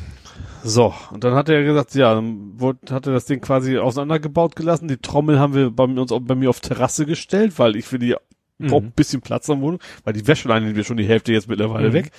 So, 0.63 0.93
und 1.11 1.23
dann 1.23 1.33
hat 1.33 1.49
er 1.49 1.63
gesagt, 1.63 1.95
ja, 1.95 2.13
dann 2.13 2.59
wurde, 2.59 2.79
hat 2.93 3.07
er 3.07 3.13
das 3.13 3.25
Ding 3.25 3.41
quasi 3.41 3.77
auseinandergebaut 3.77 4.55
gelassen. 4.55 4.87
Die 4.87 4.97
Trommel 4.97 5.39
haben 5.39 5.53
wir 5.55 5.71
bei 5.71 5.83
uns 5.83 6.11
bei 6.21 6.35
mir 6.35 6.49
auf 6.49 6.59
Terrasse 6.59 7.05
gestellt, 7.05 7.57
weil 7.57 7.75
ich 7.75 7.85
für 7.85 7.99
die 7.99 8.15
Mhm. 8.59 8.67
brauche 8.67 8.83
ein 8.85 8.91
bisschen 8.91 9.21
Platz 9.21 9.49
am 9.49 9.61
Wohnung, 9.61 9.79
weil 10.03 10.13
die 10.13 10.27
Wäscheleine 10.27 10.65
nehmen 10.65 10.75
wir 10.77 10.83
schon 10.83 10.97
die 10.97 11.07
Hälfte 11.07 11.33
jetzt 11.33 11.47
mittlerweile 11.49 11.89
Mhm. 11.89 11.93
weg. 11.93 12.11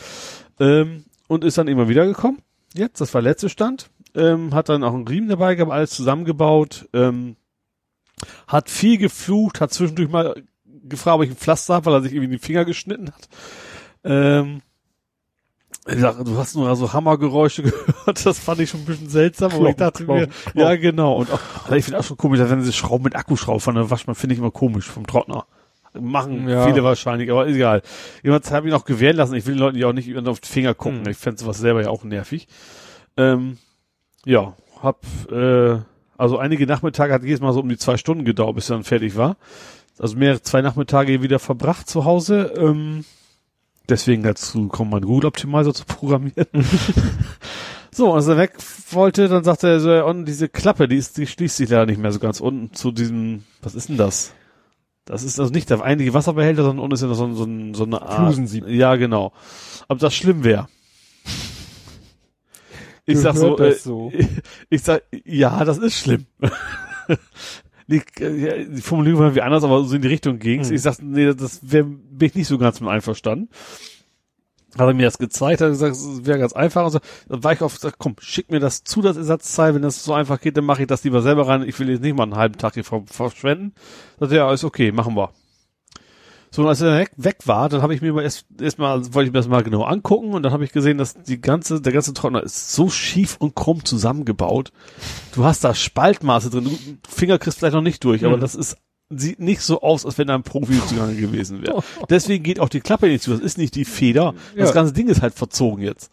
Ähm, 0.58 1.04
und 1.28 1.44
ist 1.44 1.56
dann 1.56 1.68
immer 1.68 1.88
wieder 1.88 2.04
gekommen. 2.04 2.38
Jetzt, 2.74 3.00
das 3.00 3.14
war 3.14 3.22
letzte 3.22 3.48
Stand. 3.48 3.90
Ähm, 4.16 4.52
hat 4.52 4.68
dann 4.68 4.82
auch 4.82 4.92
einen 4.92 5.06
Riemen 5.06 5.28
dabei 5.28 5.54
gehabt, 5.54 5.70
alles 5.72 5.90
zusammengebaut. 5.90 6.88
Ähm, 6.92 7.36
hat 8.46 8.70
viel 8.70 8.98
geflucht, 8.98 9.60
hat 9.60 9.72
zwischendurch 9.72 10.08
mal 10.10 10.42
gefragt, 10.84 11.16
ob 11.16 11.22
ich 11.22 11.30
ein 11.30 11.36
Pflaster 11.36 11.74
habe, 11.74 11.86
weil 11.86 11.94
er 11.94 12.02
sich 12.02 12.12
irgendwie 12.12 12.26
in 12.26 12.30
den 12.32 12.40
Finger 12.40 12.64
geschnitten 12.64 13.08
hat. 13.12 13.28
Ähm, 14.04 14.62
du 15.86 16.38
hast 16.38 16.54
nur 16.54 16.74
so 16.76 16.92
Hammergeräusche 16.92 17.62
gehört, 17.62 18.24
das 18.24 18.38
fand 18.38 18.60
ich 18.60 18.70
schon 18.70 18.80
ein 18.80 18.86
bisschen 18.86 19.08
seltsam, 19.08 19.52
aber 19.52 19.68
ich 19.68 19.76
dachte 19.76 20.04
mir, 20.04 20.26
klonk, 20.26 20.32
klonk. 20.44 20.56
ja 20.56 20.76
genau. 20.76 21.16
Und 21.16 21.30
auch, 21.32 21.40
also 21.64 21.74
ich 21.74 21.84
finde 21.84 22.00
auch 22.00 22.04
schon 22.04 22.16
komisch, 22.16 22.38
dass 22.38 22.50
wenn 22.50 22.60
diese 22.60 22.72
Schrauben 22.72 23.04
mit 23.04 23.16
Akkuschrauben 23.16 23.60
von 23.60 23.74
der 23.74 23.90
Waschmaschine 23.90 24.20
finde 24.20 24.34
ich 24.34 24.38
immer 24.38 24.50
komisch 24.50 24.86
vom 24.86 25.06
Trockner. 25.06 25.46
Machen 25.98 26.48
Ja. 26.48 26.66
viele 26.66 26.82
wahrscheinlich, 26.84 27.30
aber 27.30 27.46
egal. 27.46 27.82
Jemand 28.22 28.50
habe 28.50 28.66
ich 28.66 28.72
noch 28.72 28.86
gewähren 28.86 29.16
lassen. 29.16 29.34
Ich 29.34 29.44
will 29.44 29.54
den 29.54 29.60
Leuten 29.60 29.76
ja 29.76 29.88
auch 29.88 29.92
nicht 29.92 30.16
auf 30.26 30.40
die 30.40 30.48
Finger 30.48 30.72
gucken. 30.74 31.04
Hm. 31.04 31.10
Ich 31.10 31.18
fände 31.18 31.38
sowas 31.38 31.58
selber 31.58 31.82
ja 31.82 31.88
auch 31.90 32.02
nervig. 32.04 32.48
Ähm, 33.18 33.58
ja, 34.24 34.56
hab 34.80 35.04
äh, 35.30 35.80
also 36.22 36.38
einige 36.38 36.68
Nachmittage 36.68 37.12
hat 37.12 37.24
jedes 37.24 37.40
Mal 37.40 37.52
so 37.52 37.58
um 37.58 37.68
die 37.68 37.76
zwei 37.76 37.96
Stunden 37.96 38.24
gedauert, 38.24 38.54
bis 38.54 38.70
er 38.70 38.76
dann 38.76 38.84
fertig 38.84 39.16
war. 39.16 39.36
Also 39.98 40.16
mehrere 40.16 40.40
zwei 40.40 40.62
Nachmittage 40.62 41.20
wieder 41.20 41.40
verbracht 41.40 41.88
zu 41.88 42.04
Hause. 42.04 42.52
Ähm, 42.56 43.04
deswegen 43.88 44.22
dazu 44.22 44.68
kommt 44.68 44.92
mein 44.92 45.02
Google 45.02 45.26
Optimizer 45.26 45.74
zu 45.74 45.84
programmieren. 45.84 46.46
so, 47.90 48.14
als 48.14 48.28
er 48.28 48.36
weg 48.38 48.52
wollte, 48.92 49.26
dann 49.26 49.42
sagte 49.42 49.66
er 49.66 49.80
so, 49.80 49.90
ja, 49.90 50.04
und 50.04 50.24
diese 50.26 50.48
Klappe, 50.48 50.86
die 50.86 50.96
ist, 50.96 51.18
die 51.18 51.26
schließt 51.26 51.56
sich 51.56 51.68
leider 51.68 51.86
nicht 51.86 51.98
mehr 51.98 52.12
so 52.12 52.20
ganz 52.20 52.38
unten 52.38 52.72
zu 52.72 52.92
diesem, 52.92 53.42
was 53.60 53.74
ist 53.74 53.88
denn 53.88 53.96
das? 53.96 54.32
Das 55.04 55.24
ist 55.24 55.40
also 55.40 55.52
nicht 55.52 55.70
der 55.70 55.82
eigentliche 55.82 56.14
Wasserbehälter, 56.14 56.62
sondern 56.62 56.84
unten 56.84 56.94
ist 56.94 57.02
ja 57.02 57.08
noch 57.08 57.16
so, 57.16 57.34
so, 57.34 57.48
so 57.72 57.84
eine 57.84 58.00
Art. 58.00 58.14
Flusensieb. 58.14 58.68
Ja, 58.68 58.94
genau. 58.94 59.32
Ob 59.88 59.98
das 59.98 60.14
schlimm 60.14 60.44
wäre. 60.44 60.68
Ich 63.04 63.18
sag 63.18 63.36
so, 63.36 63.58
äh, 63.58 63.72
so? 63.72 64.12
ich 64.70 64.82
sag, 64.82 65.02
ja, 65.24 65.64
das 65.64 65.78
ist 65.78 65.98
schlimm. 65.98 66.26
die, 67.88 68.02
äh, 68.20 68.66
die 68.68 68.80
Formulierung 68.80 69.20
war 69.20 69.34
wie 69.34 69.42
anders, 69.42 69.64
aber 69.64 69.84
so 69.84 69.96
in 69.96 70.02
die 70.02 70.08
Richtung 70.08 70.38
ging's. 70.38 70.68
Hm. 70.68 70.76
Ich 70.76 70.82
sag, 70.82 71.02
nee, 71.02 71.34
das 71.34 71.60
wär, 71.62 71.82
bin 71.84 72.28
ich 72.28 72.34
nicht 72.34 72.46
so 72.46 72.58
ganz 72.58 72.80
mit 72.80 72.90
einverstanden. 72.90 73.48
Hat 74.78 74.86
er 74.86 74.94
mir 74.94 75.04
das 75.04 75.18
gezeigt, 75.18 75.60
hat 75.60 75.68
gesagt, 75.68 75.96
es 75.96 76.24
wäre 76.24 76.38
ganz 76.38 76.54
einfach. 76.54 76.84
Und 76.84 76.92
so, 76.92 77.00
dann 77.28 77.44
war 77.44 77.52
ich 77.52 77.60
auf, 77.60 77.76
sag, 77.76 77.98
komm, 77.98 78.16
schick 78.20 78.50
mir 78.50 78.60
das 78.60 78.84
zu, 78.84 79.02
das 79.02 79.18
Ersatzteil. 79.18 79.74
Wenn 79.74 79.82
das 79.82 80.02
so 80.02 80.14
einfach 80.14 80.40
geht, 80.40 80.56
dann 80.56 80.64
mache 80.64 80.82
ich 80.82 80.88
das 80.88 81.04
lieber 81.04 81.20
selber 81.20 81.46
rein. 81.46 81.68
Ich 81.68 81.78
will 81.78 81.90
jetzt 81.90 82.00
nicht 82.00 82.16
mal 82.16 82.22
einen 82.22 82.36
halben 82.36 82.56
Tag 82.56 82.74
hier 82.74 82.84
ver 82.84 83.02
verschwenden. 83.06 83.74
Sagt 84.18 84.32
er, 84.32 84.38
ja, 84.38 84.52
ist 84.52 84.64
okay, 84.64 84.90
machen 84.92 85.14
wir. 85.14 85.32
So, 86.54 86.62
und 86.62 86.68
als 86.68 86.82
er 86.82 86.98
weg, 86.98 87.12
weg 87.16 87.38
war, 87.46 87.70
dann 87.70 87.80
habe 87.80 87.94
ich 87.94 88.02
mir 88.02 88.12
mal 88.12 88.22
erst, 88.22 88.44
erst 88.60 88.78
mal, 88.78 89.00
wollte 89.14 89.28
ich 89.28 89.32
mir 89.32 89.38
das 89.38 89.48
mal 89.48 89.62
genau 89.62 89.84
angucken 89.84 90.34
und 90.34 90.42
dann 90.42 90.52
habe 90.52 90.64
ich 90.64 90.72
gesehen, 90.72 90.98
dass 90.98 91.14
die 91.14 91.40
ganze, 91.40 91.80
der 91.80 91.94
ganze 91.94 92.12
Trockner 92.12 92.42
ist 92.42 92.72
so 92.74 92.90
schief 92.90 93.36
und 93.38 93.54
krumm 93.54 93.84
zusammengebaut. 93.86 94.70
Du 95.34 95.44
hast 95.44 95.64
da 95.64 95.74
Spaltmaße 95.74 96.50
drin, 96.50 96.64
du 96.64 96.78
Finger 97.08 97.38
kriegst 97.38 97.58
vielleicht 97.58 97.74
noch 97.74 97.80
nicht 97.80 98.04
durch, 98.04 98.26
aber 98.26 98.36
Mhm. 98.36 98.40
das 98.42 98.54
ist, 98.54 98.76
sieht 99.08 99.40
nicht 99.40 99.62
so 99.62 99.80
aus, 99.80 100.04
als 100.04 100.18
wenn 100.18 100.26
da 100.28 100.34
ein 100.34 100.42
Profi 100.42 100.78
zugange 100.86 101.14
gewesen 101.16 101.62
wäre. 101.62 101.82
Deswegen 102.10 102.44
geht 102.44 102.60
auch 102.60 102.68
die 102.68 102.80
Klappe 102.80 103.06
nicht 103.06 103.22
zu, 103.22 103.30
das 103.30 103.40
ist 103.40 103.56
nicht 103.56 103.74
die 103.74 103.86
Feder, 103.86 104.34
das 104.54 104.68
Ja. 104.68 104.74
ganze 104.74 104.92
Ding 104.92 105.08
ist 105.08 105.22
halt 105.22 105.32
verzogen 105.34 105.82
jetzt. 105.82 106.10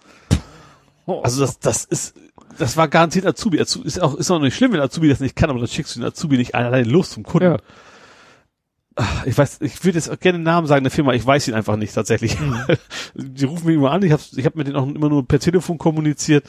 Also 1.05 1.41
das, 1.41 1.59
das 1.59 1.83
ist, 1.85 2.13
das 2.57 2.77
war 2.77 2.87
garantiert 2.87 3.25
Azubi. 3.25 3.59
Azubi 3.59 3.87
ist 3.87 3.99
auch, 4.01 4.15
ist 4.15 4.29
auch 4.31 4.39
nicht 4.39 4.55
schlimm, 4.55 4.71
wenn 4.73 4.79
Azubi 4.79 5.09
das 5.09 5.19
nicht 5.19 5.35
kann, 5.35 5.49
aber 5.49 5.59
dann 5.59 5.67
schickst 5.67 5.95
du 5.95 5.99
den 5.99 6.07
Azubi 6.07 6.37
nicht 6.37 6.55
allein 6.55 6.85
los 6.85 7.09
zum 7.09 7.23
Kunden. 7.23 7.51
Ja. 7.51 7.57
Ich 9.25 9.37
weiß, 9.37 9.59
ich 9.61 9.83
würde 9.85 9.97
jetzt 9.97 10.09
gerne 10.21 10.39
den 10.39 10.43
Namen 10.43 10.67
sagen 10.67 10.83
der 10.83 10.91
Firma, 10.91 11.13
ich 11.13 11.25
weiß 11.25 11.47
ihn 11.47 11.53
einfach 11.53 11.75
nicht 11.77 11.93
tatsächlich. 11.93 12.37
Die 13.15 13.45
rufen 13.45 13.67
mich 13.67 13.75
immer 13.75 13.91
an, 13.91 14.03
ich 14.03 14.11
habe 14.11 14.21
ich 14.35 14.45
hab 14.45 14.55
mit 14.55 14.67
denen 14.67 14.75
auch 14.77 14.87
immer 14.87 15.09
nur 15.09 15.25
per 15.27 15.39
Telefon 15.39 15.77
kommuniziert. 15.77 16.45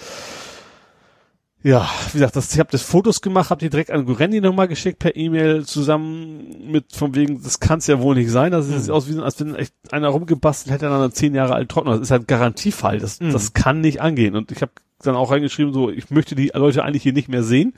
Ja, 1.62 1.86
wie 2.08 2.12
gesagt, 2.18 2.36
das, 2.36 2.54
ich 2.54 2.58
habe 2.58 2.70
das 2.72 2.80
Fotos 2.80 3.20
gemacht, 3.20 3.50
habe 3.50 3.58
die 3.60 3.68
direkt 3.68 3.90
an 3.90 4.06
Gorendi 4.06 4.40
nochmal 4.40 4.66
geschickt 4.66 4.98
per 4.98 5.14
E-Mail 5.14 5.66
zusammen 5.66 6.70
mit 6.70 6.96
von 6.96 7.14
wegen, 7.14 7.42
das 7.42 7.60
kann 7.60 7.80
es 7.80 7.86
ja 7.86 8.00
wohl 8.00 8.14
nicht 8.14 8.30
sein. 8.30 8.50
Das 8.50 8.66
sieht 8.66 8.86
Mhm. 8.88 8.94
aus 8.94 9.08
wie 9.10 9.20
als 9.20 9.38
wenn 9.40 9.54
echt 9.54 9.74
einer 9.92 10.08
rumgebastelt 10.08 10.72
hätte 10.72 10.86
an 10.86 10.94
einer 10.94 11.10
zehn 11.10 11.34
Jahre 11.34 11.54
alten 11.54 11.68
Trockner. 11.68 11.92
Das 11.92 12.00
ist 12.00 12.10
halt 12.10 12.22
ein 12.22 12.26
Garantiefall. 12.26 12.98
Das, 12.98 13.20
Mhm. 13.20 13.32
das 13.32 13.52
kann 13.52 13.82
nicht 13.82 14.00
angehen. 14.00 14.36
Und 14.36 14.50
ich 14.52 14.62
habe 14.62 14.72
dann 15.02 15.16
auch 15.16 15.30
reingeschrieben, 15.30 15.74
so, 15.74 15.90
ich 15.90 16.10
möchte 16.10 16.34
die 16.34 16.50
Leute 16.54 16.82
eigentlich 16.82 17.02
hier 17.02 17.12
nicht 17.12 17.28
mehr 17.28 17.42
sehen, 17.42 17.74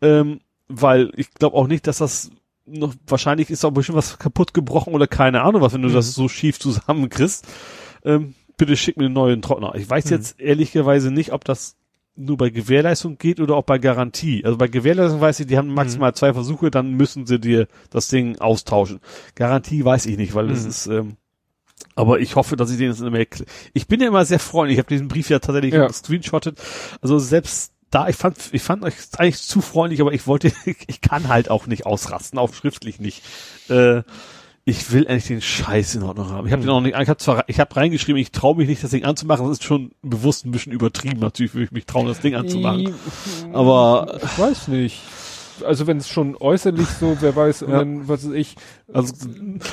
ähm, 0.00 0.40
weil 0.68 1.12
ich 1.14 1.34
glaube 1.34 1.56
auch 1.56 1.66
nicht, 1.66 1.86
dass 1.86 1.98
das 1.98 2.30
noch 2.66 2.94
wahrscheinlich 3.06 3.50
ist 3.50 3.64
auch 3.64 3.70
bestimmt 3.72 3.98
was 3.98 4.18
kaputt 4.18 4.54
gebrochen 4.54 4.94
oder 4.94 5.06
keine 5.06 5.42
Ahnung 5.42 5.60
was, 5.62 5.72
wenn 5.72 5.82
du 5.82 5.88
Mhm. 5.88 5.94
das 5.94 6.14
so 6.14 6.28
schief 6.28 6.58
zusammenkriegst. 6.60 7.46
Ähm, 8.04 8.34
bitte 8.56 8.76
schick 8.76 8.96
mir 8.96 9.06
einen 9.06 9.14
neuen 9.14 9.42
Trockner. 9.42 9.74
Ich 9.74 9.88
weiß 9.88 10.06
Mhm. 10.06 10.10
jetzt 10.12 10.40
ehrlicherweise 10.40 11.10
nicht, 11.10 11.32
ob 11.32 11.44
das 11.44 11.76
nur 12.16 12.36
bei 12.36 12.50
Gewährleistung 12.50 13.16
geht 13.18 13.40
oder 13.40 13.56
auch 13.56 13.64
bei 13.64 13.78
Garantie. 13.78 14.44
Also 14.44 14.58
bei 14.58 14.68
Gewährleistung 14.68 15.20
weiß 15.20 15.40
ich, 15.40 15.46
die 15.46 15.56
haben 15.56 15.68
Mhm. 15.68 15.74
maximal 15.74 16.14
zwei 16.14 16.34
Versuche, 16.34 16.70
dann 16.70 16.92
müssen 16.92 17.26
sie 17.26 17.40
dir 17.40 17.66
das 17.90 18.08
Ding 18.08 18.38
austauschen. 18.38 19.00
Garantie 19.34 19.84
weiß 19.84 20.06
ich 20.06 20.16
nicht, 20.18 20.34
weil 20.34 20.48
das 20.48 20.64
Mhm. 20.64 20.68
ist, 20.68 20.86
ähm, 20.86 21.16
aber 21.94 22.20
ich 22.20 22.36
hoffe, 22.36 22.56
dass 22.56 22.70
ich 22.70 22.76
den 22.76 22.88
jetzt 22.90 22.98
in 22.98 23.04
der 23.04 23.12
Mail 23.12 23.26
Ich 23.72 23.86
bin 23.88 24.00
ja 24.00 24.08
immer 24.08 24.24
sehr 24.26 24.38
freundlich. 24.38 24.74
Ich 24.76 24.78
habe 24.80 24.88
diesen 24.88 25.08
Brief 25.08 25.30
ja 25.30 25.38
tatsächlich 25.38 25.72
Ja. 25.72 25.86
gescreenshottet. 25.86 26.60
Also 27.00 27.18
selbst 27.18 27.72
da, 27.90 28.08
ich 28.08 28.16
fand, 28.16 28.36
ich 28.52 28.62
fand 28.62 28.84
euch 28.84 28.94
eigentlich 29.18 29.42
zu 29.42 29.60
freundlich, 29.60 30.00
aber 30.00 30.12
ich 30.12 30.26
wollte, 30.26 30.52
ich 30.86 31.00
kann 31.00 31.28
halt 31.28 31.50
auch 31.50 31.66
nicht 31.66 31.86
ausrasten, 31.86 32.38
auch 32.38 32.54
schriftlich 32.54 33.00
nicht. 33.00 33.22
Äh, 33.68 34.02
ich 34.64 34.92
will 34.92 35.06
endlich 35.06 35.26
den 35.26 35.40
Scheiß 35.40 35.94
in 35.96 36.02
Ordnung 36.02 36.28
haben. 36.30 36.46
Ich 36.46 36.52
habe 36.52 36.62
den 36.62 36.70
auch 36.70 36.80
nicht, 36.80 36.96
ich 36.96 37.08
habe 37.08 37.16
zwar, 37.16 37.44
ich 37.48 37.58
habe 37.58 37.74
reingeschrieben, 37.74 38.20
ich 38.20 38.30
traue 38.30 38.56
mich 38.56 38.68
nicht, 38.68 38.84
das 38.84 38.90
Ding 38.90 39.04
anzumachen. 39.04 39.46
Das 39.48 39.58
ist 39.58 39.64
schon 39.64 39.92
bewusst 40.02 40.44
ein 40.44 40.50
bisschen 40.50 40.72
übertrieben. 40.72 41.18
Natürlich 41.18 41.54
würde 41.54 41.64
ich 41.64 41.70
mich 41.72 41.86
trauen, 41.86 42.06
das 42.06 42.20
Ding 42.20 42.34
anzumachen. 42.34 42.94
Aber 43.52 44.20
Ich 44.22 44.38
weiß 44.38 44.68
nicht. 44.68 45.00
Also 45.62 45.86
wenn 45.86 45.98
es 45.98 46.08
schon 46.08 46.36
äußerlich 46.36 46.86
so, 46.88 47.16
wer 47.20 47.34
weiß, 47.36 47.60
Ja. 47.62 47.66
dann, 47.78 48.08
was 48.08 48.26
weiß 48.26 48.34
ich, 48.34 48.56
also, 48.92 49.14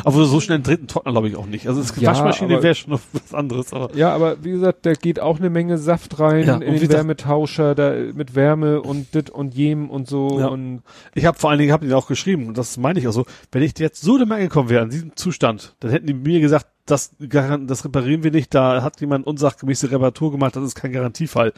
aber 0.03 0.25
so 0.25 0.39
schnell 0.39 0.55
einen 0.55 0.63
dritten 0.63 0.87
Trockner 0.87 1.11
glaube 1.11 1.27
ich 1.29 1.35
auch 1.35 1.45
nicht. 1.47 1.67
Also 1.67 1.81
das 1.81 1.95
Ja, 1.95 2.11
Waschmaschine 2.11 2.61
wäre 2.61 2.75
schon 2.75 2.91
noch 2.91 3.01
was 3.13 3.33
anderes. 3.33 3.73
Aber 3.73 3.95
ja, 3.95 4.13
aber 4.13 4.43
wie 4.43 4.51
gesagt, 4.51 4.85
da 4.85 4.93
geht 4.93 5.19
auch 5.19 5.39
eine 5.39 5.49
Menge 5.49 5.77
Saft 5.77 6.19
rein 6.19 6.45
Ja, 6.45 6.57
in 6.57 6.79
den 6.79 6.89
Wärmetauscher, 6.89 7.73
da 7.75 7.93
mit 8.13 8.35
Wärme 8.35 8.81
und 8.81 9.13
dit 9.15 9.29
und 9.29 9.55
jem 9.55 9.89
und 9.89 10.07
so 10.07 10.39
Ja. 10.39 10.47
und 10.47 10.81
Ich 11.15 11.25
habe 11.25 11.37
vor 11.39 11.49
allen 11.49 11.59
Dingen, 11.59 11.71
habe 11.71 11.85
ihn 11.85 11.93
auch 11.93 12.07
geschrieben, 12.07 12.47
und 12.47 12.57
das 12.57 12.77
meine 12.77 12.99
ich 12.99 13.07
auch 13.07 13.13
so, 13.13 13.25
wenn 13.51 13.63
ich 13.63 13.77
jetzt 13.79 14.01
so 14.01 14.17
damit 14.17 14.35
angekommen 14.35 14.69
wäre, 14.69 14.83
in 14.83 14.89
diesem 14.89 15.15
Zustand, 15.15 15.75
dann 15.79 15.91
hätten 15.91 16.07
die 16.07 16.13
mir 16.13 16.39
gesagt, 16.39 16.67
das, 16.85 17.11
das 17.19 17.83
reparieren 17.83 18.23
wir 18.23 18.31
nicht, 18.31 18.53
da 18.53 18.81
hat 18.81 19.01
jemand 19.01 19.27
unsachgemäße 19.27 19.91
Reparatur 19.91 20.31
gemacht, 20.31 20.55
das 20.55 20.63
ist 20.63 20.75
kein 20.75 20.93
Garantiefall. 20.93 21.51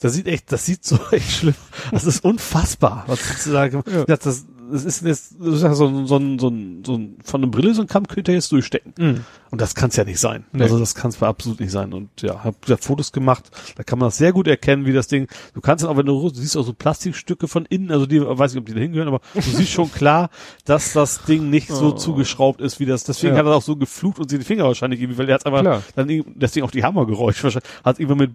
Das 0.00 0.12
sieht 0.14 0.26
echt, 0.26 0.50
das 0.52 0.66
sieht 0.66 0.84
so 0.84 0.98
echt 1.10 1.30
schlimm. 1.30 1.54
Das 1.90 2.04
ist 2.04 2.24
unfassbar, 2.24 3.04
was 3.06 3.26
sozusagen, 3.26 3.82
Ja. 3.90 4.04
das, 4.04 4.18
das, 4.20 4.46
das 4.70 4.84
ist 4.86 5.02
jetzt, 5.04 5.34
sagst, 5.38 5.76
so, 5.78 5.86
ein- 5.86 6.06
so, 6.06 6.16
ein- 6.16 6.38
so, 6.38 6.48
ein- 6.48 6.82
so 6.84 6.94
ein, 6.96 7.16
von 7.22 7.42
einer 7.42 7.50
Brille 7.50 7.74
so 7.74 7.82
ein 7.82 7.86
Kamm 7.86 8.06
könnte 8.08 8.32
jetzt 8.32 8.50
durchstecken. 8.50 9.24
Und 9.50 9.60
das 9.60 9.74
kann 9.74 9.90
es 9.90 9.96
ja 9.96 10.04
nicht 10.04 10.18
sein. 10.18 10.44
Nee. 10.52 10.62
Also 10.62 10.78
das 10.78 10.94
kann 10.94 11.10
es 11.10 11.22
absolut 11.22 11.60
nicht 11.60 11.70
sein. 11.70 11.92
Und 11.92 12.08
ja, 12.22 12.42
habe 12.42 12.56
hab 12.68 12.82
Fotos 12.82 13.12
gemacht, 13.12 13.44
da 13.76 13.82
kann 13.84 13.98
man 13.98 14.08
das 14.08 14.16
sehr 14.16 14.32
gut 14.32 14.48
erkennen, 14.48 14.84
wie 14.86 14.92
das 14.94 15.06
Ding. 15.06 15.28
Du 15.52 15.60
kannst 15.60 15.84
dann 15.84 15.90
auch, 15.90 15.96
wenn 15.98 16.06
du, 16.06 16.28
du 16.28 16.34
siehst 16.34 16.56
auch 16.56 16.64
so 16.64 16.72
Plastikstücke 16.72 17.46
von 17.46 17.66
innen, 17.66 17.90
also 17.92 18.06
die 18.06 18.20
weiß 18.20 18.52
nicht, 18.54 18.60
ob 18.60 18.66
die 18.66 18.74
da 18.74 18.80
hingehören, 18.80 19.08
aber 19.08 19.20
du 19.34 19.40
siehst 19.42 19.70
schon 19.70 19.92
klar, 19.92 20.30
dass 20.64 20.92
das 20.94 21.24
Ding 21.24 21.50
nicht 21.50 21.68
so 21.68 21.88
Oh. 21.88 21.92
zugeschraubt 21.92 22.60
ist, 22.62 22.80
wie 22.80 22.86
das. 22.86 23.04
Deswegen 23.04 23.34
Ja. 23.34 23.40
hat 23.40 23.46
er 23.46 23.54
auch 23.56 23.62
so 23.62 23.76
geflucht 23.76 24.18
und 24.18 24.30
sie 24.30 24.38
die 24.38 24.44
Finger 24.44 24.64
wahrscheinlich 24.64 25.00
irgendwie, 25.00 25.18
weil 25.18 25.28
er 25.28 25.34
hat 25.36 25.46
einfach 25.46 25.60
Klar. 25.60 25.82
dann 25.94 26.08
irgendwie- 26.08 26.32
deswegen 26.36 26.66
auch 26.66 26.70
die 26.70 26.82
Hammergeräusche 26.84 27.44
wahrscheinlich, 27.44 27.70
hat 27.84 28.00
irgendwann 28.00 28.18
mit 28.18 28.30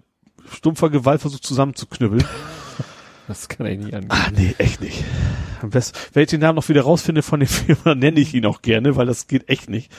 stumpfer 0.52 0.90
Gewalt 0.90 1.20
versucht 1.20 1.44
zusammenzuknüppeln. 1.44 2.24
das 3.28 3.48
kann 3.48 3.66
ich 3.66 3.78
nicht 3.78 3.94
angehen. 3.94 4.10
Ah, 4.10 4.30
nee, 4.34 4.54
echt 4.58 4.80
nicht. 4.80 5.04
Am 5.62 5.70
besten, 5.70 5.98
wenn 6.12 6.22
ich 6.24 6.30
den 6.30 6.40
Namen 6.40 6.56
noch 6.56 6.68
wieder 6.68 6.82
rausfinde 6.82 7.22
von 7.22 7.40
dem 7.40 7.48
Film, 7.48 7.78
dann 7.84 7.98
nenne 7.98 8.20
ich 8.20 8.34
ihn 8.34 8.46
auch 8.46 8.62
gerne, 8.62 8.96
weil 8.96 9.06
das 9.06 9.26
geht 9.26 9.48
echt 9.48 9.68
nicht. 9.70 9.90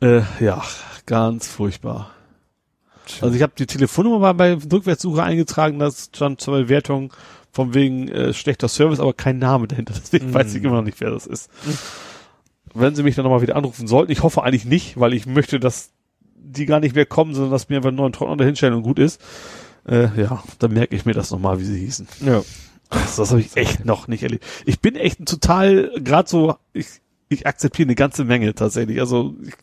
Äh, 0.00 0.22
ja, 0.40 0.62
ganz 1.06 1.48
furchtbar. 1.48 2.10
Also 3.22 3.34
ich 3.34 3.42
habe 3.42 3.54
die 3.58 3.66
Telefonnummer 3.66 4.18
mal 4.18 4.34
bei 4.34 4.52
Rückwärtssuche 4.54 5.22
eingetragen, 5.22 5.78
das 5.78 6.10
stand 6.14 6.40
zur 6.42 6.54
Bewertung 6.58 7.12
von 7.52 7.72
wegen 7.72 8.08
äh, 8.08 8.34
schlechter 8.34 8.68
Service, 8.68 9.00
aber 9.00 9.14
kein 9.14 9.38
Name 9.38 9.66
dahinter. 9.66 9.94
Deswegen 9.96 10.28
Mhm. 10.28 10.34
weiß 10.34 10.54
ich 10.54 10.62
immer 10.62 10.76
noch 10.76 10.82
nicht, 10.84 11.00
wer 11.00 11.10
das 11.10 11.26
ist. 11.26 11.48
Wenn 12.74 12.94
sie 12.94 13.02
mich 13.02 13.14
dann 13.16 13.24
nochmal 13.24 13.40
wieder 13.42 13.56
anrufen 13.56 13.88
sollten, 13.88 14.12
ich 14.12 14.22
hoffe 14.22 14.42
eigentlich 14.42 14.66
nicht, 14.66 15.00
weil 15.00 15.14
ich 15.14 15.24
möchte, 15.26 15.58
dass 15.58 15.90
die 16.36 16.66
gar 16.66 16.80
nicht 16.80 16.94
mehr 16.94 17.06
kommen, 17.06 17.34
sondern 17.34 17.50
dass 17.50 17.68
mir 17.70 17.76
einfach 17.76 17.88
einen 17.88 17.96
neuen 17.96 18.12
Trockner 18.12 18.36
dahinstellen 18.36 18.74
und 18.74 18.82
gut 18.82 18.98
ist. 18.98 19.20
Äh, 19.88 20.08
ja, 20.20 20.42
dann 20.58 20.72
merke 20.72 20.94
ich 20.94 21.04
mir 21.06 21.14
das 21.14 21.30
nochmal, 21.30 21.58
wie 21.60 21.64
sie 21.64 21.78
hießen. 21.78 22.06
Ja. 22.24 22.42
Das, 22.90 23.16
das 23.16 23.30
habe 23.30 23.40
ich 23.40 23.56
echt 23.56 23.84
noch 23.84 24.08
nicht 24.08 24.22
erlebt. 24.22 24.44
Ich 24.64 24.80
bin 24.80 24.94
echt 24.96 25.24
total, 25.26 25.90
gerade 26.02 26.28
so, 26.28 26.56
ich, 26.72 26.86
ich 27.28 27.46
akzeptiere 27.46 27.86
eine 27.86 27.94
ganze 27.94 28.24
Menge 28.24 28.54
tatsächlich. 28.54 29.00
Also 29.00 29.34
ich 29.44 29.54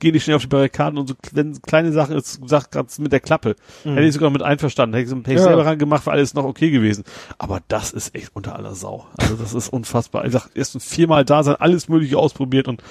gehe 0.00 0.12
nicht 0.12 0.24
schnell 0.24 0.36
auf 0.36 0.42
die 0.42 0.48
Barrikaden 0.48 0.98
und 0.98 1.06
so, 1.08 1.14
wenn 1.32 1.62
kleine 1.62 1.92
Sachen 1.92 2.16
ist, 2.16 2.40
sagt 2.46 2.72
gerade 2.72 2.88
mit 2.98 3.12
der 3.12 3.20
Klappe, 3.20 3.56
Mhm. 3.84 3.94
hätte 3.94 4.06
ich 4.06 4.12
sogar 4.14 4.28
mit 4.30 4.42
einverstanden, 4.42 4.94
hätte 4.96 5.08
ich, 5.10 5.16
hätte 5.16 5.30
ich 5.32 5.38
Ja. 5.38 5.44
selber 5.44 5.64
rangemacht, 5.64 6.04
wäre 6.04 6.16
alles 6.16 6.34
noch 6.34 6.44
okay 6.44 6.70
gewesen. 6.70 7.04
Aber 7.38 7.60
das 7.68 7.92
ist 7.92 8.14
echt 8.14 8.30
unter 8.34 8.56
aller 8.56 8.74
Sau. 8.74 9.06
Also 9.16 9.36
das 9.36 9.54
ist 9.54 9.68
unfassbar. 9.68 10.24
Ich 10.26 10.32
sag, 10.32 10.48
erst 10.54 10.82
viermal 10.82 11.24
da 11.24 11.42
sein, 11.44 11.56
alles 11.56 11.88
mögliche 11.88 12.18
ausprobiert 12.18 12.68
und 12.68 12.82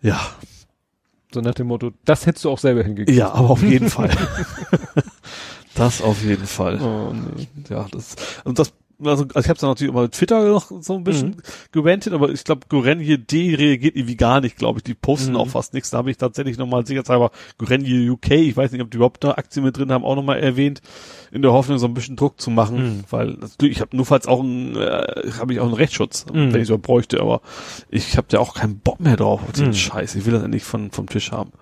ja, 0.00 0.18
So 1.34 1.40
nach 1.42 1.54
dem 1.54 1.66
Motto, 1.66 1.90
das 2.06 2.24
hättest 2.24 2.44
du 2.46 2.50
auch 2.50 2.58
selber 2.58 2.82
hingekriegt. 2.84 3.18
ja, 3.18 3.32
aber 3.32 3.50
auf 3.50 3.62
jeden 3.62 3.90
Fall. 3.90 4.10
das 5.76 6.02
auf 6.02 6.22
jeden 6.24 6.46
Fall. 6.46 6.80
Oh, 6.82 7.12
nee. 7.12 7.46
Ja, 7.70 7.86
das 7.92 8.16
und 8.44 8.58
das 8.58 8.72
also, 8.98 9.24
also 9.34 9.40
ich 9.40 9.48
habe 9.50 9.60
dann 9.60 9.68
natürlich 9.68 9.90
über 9.92 10.10
Twitter 10.10 10.48
noch 10.48 10.70
so 10.80 10.94
ein 10.94 11.04
bisschen 11.04 11.28
Mhm. 11.28 11.36
gerantet, 11.70 12.14
aber 12.14 12.30
ich 12.30 12.44
glaube, 12.44 12.62
Gorenje 12.70 13.18
D 13.18 13.54
reagiert 13.54 13.94
irgendwie 13.94 14.16
gar 14.16 14.40
nicht, 14.40 14.56
glaube 14.56 14.78
ich. 14.78 14.84
Die 14.84 14.94
posten 14.94 15.32
Mhm. 15.32 15.36
auch 15.36 15.48
fast 15.48 15.74
nichts. 15.74 15.90
Da 15.90 15.98
habe 15.98 16.10
ich 16.10 16.16
tatsächlich 16.16 16.56
nochmal 16.56 16.86
sicherheitshalber 16.86 17.30
Gorenje 17.58 18.10
UK, 18.10 18.30
ich 18.30 18.56
weiß 18.56 18.72
nicht, 18.72 18.80
ob 18.80 18.90
die 18.90 18.96
überhaupt 18.96 19.22
da 19.22 19.32
Aktien 19.32 19.66
mit 19.66 19.76
drin 19.76 19.92
haben, 19.92 20.02
auch 20.02 20.16
nochmal 20.16 20.38
erwähnt, 20.40 20.80
in 21.30 21.42
der 21.42 21.52
Hoffnung, 21.52 21.76
so 21.76 21.84
ein 21.86 21.92
bisschen 21.92 22.16
Druck 22.16 22.40
zu 22.40 22.48
machen, 22.50 22.76
Mhm. 23.00 23.04
weil 23.10 23.26
natürlich, 23.32 23.76
ich 23.76 23.80
habe 23.82 23.94
nur 23.94 24.06
falls 24.06 24.26
auch 24.26 24.40
einen, 24.40 24.76
äh, 24.76 25.30
habe 25.40 25.52
ich 25.52 25.60
auch 25.60 25.66
einen 25.66 25.74
Rechtsschutz, 25.74 26.24
Mhm. 26.32 26.54
wenn 26.54 26.62
ich 26.62 26.68
so 26.68 26.78
bräuchte, 26.78 27.20
aber 27.20 27.42
ich 27.90 28.16
habe 28.16 28.28
ja 28.32 28.38
auch 28.40 28.54
keinen 28.54 28.78
Bock 28.78 28.98
mehr 29.00 29.16
drauf 29.18 29.42
auf 29.42 29.52
den 29.52 29.66
Mhm. 29.68 29.74
Scheiß. 29.74 30.14
Ich 30.14 30.24
will 30.24 30.32
das 30.32 30.42
endlich 30.42 30.64
von 30.64 30.90
vom 30.90 31.06
Tisch 31.06 31.32
haben. 31.32 31.52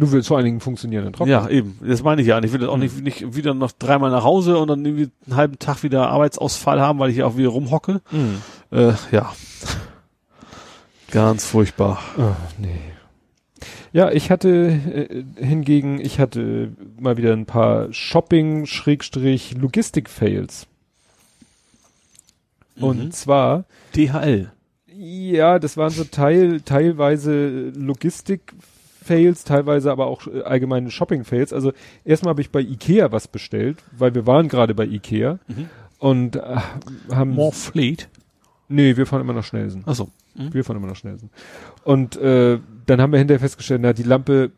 Du 0.00 0.10
willst 0.12 0.28
vor 0.28 0.36
allen 0.38 0.46
Dingen 0.46 0.60
funktionierenden 0.60 1.12
Trockner. 1.12 1.32
Ja, 1.42 1.48
eben. 1.48 1.78
Das 1.86 2.02
meine 2.02 2.22
ich 2.22 2.28
ja. 2.28 2.38
Und 2.38 2.44
ich 2.44 2.52
will 2.52 2.60
das 2.60 2.68
auch 2.70 2.76
nicht, 2.78 2.98
nicht 3.02 3.34
wieder 3.36 3.52
noch 3.54 3.72
dreimal 3.72 4.10
nach 4.10 4.24
Hause 4.24 4.56
und 4.58 4.68
dann 4.68 4.82
irgendwie 4.84 5.10
einen 5.26 5.36
halben 5.36 5.58
Tag 5.58 5.82
wieder 5.82 6.08
Arbeitsausfall 6.08 6.80
haben, 6.80 6.98
weil 6.98 7.10
ich 7.10 7.16
hier 7.16 7.26
auch 7.26 7.36
wieder 7.36 7.50
rumhocke. 7.50 8.00
Mhm. 8.10 8.40
Äh, 8.70 8.92
ja. 9.12 9.32
Ganz 11.10 11.44
furchtbar. 11.44 11.98
Oh, 12.16 12.34
nee. 12.58 12.80
Ja, 13.92 14.10
ich 14.10 14.30
hatte 14.30 14.48
äh, 14.48 15.24
hingegen, 15.44 16.00
ich 16.00 16.18
hatte 16.20 16.72
mal 16.98 17.16
wieder 17.16 17.32
ein 17.32 17.44
paar 17.46 17.92
Shopping-Logistik-Fails. 17.92 20.66
Und 22.76 23.04
Mhm. 23.06 23.10
zwar, 23.10 23.64
DHL. 23.94 24.52
ja, 24.86 25.58
das 25.58 25.76
waren 25.76 25.90
so 25.90 26.04
teil, 26.04 26.60
teilweise 26.62 27.72
Logistik-Fails, 29.10 29.44
teilweise 29.44 29.90
aber 29.90 30.06
auch 30.06 30.26
äh, 30.26 30.42
allgemeine 30.42 30.90
Shopping-Fails. 30.90 31.52
Also 31.52 31.72
erstmal 32.04 32.30
habe 32.30 32.40
ich 32.40 32.50
bei 32.50 32.60
Ikea 32.60 33.12
was 33.12 33.28
bestellt, 33.28 33.78
weil 33.96 34.14
wir 34.14 34.26
waren 34.26 34.48
gerade 34.48 34.74
bei 34.74 34.86
Ikea 34.86 35.38
Mhm. 35.48 35.68
und 35.98 36.36
äh, 36.36 36.56
haben... 37.12 37.34
More 37.34 37.52
Fleet. 37.52 38.08
Nee, 38.68 38.96
wir 38.96 39.06
fahren 39.06 39.22
immer 39.22 39.32
nach 39.32 39.44
Schnellsen. 39.44 39.82
Achso. 39.86 40.08
Wir 40.34 40.64
fahren 40.64 40.76
immer 40.76 40.86
nach 40.86 40.96
Schnellsen. 40.96 41.30
Und 41.84 42.16
äh, 42.16 42.60
dann 42.86 43.00
haben 43.00 43.12
wir 43.12 43.18
hinterher 43.18 43.40
festgestellt, 43.40 43.80
na, 43.82 43.92
die 43.92 44.04
Lampe, 44.04 44.52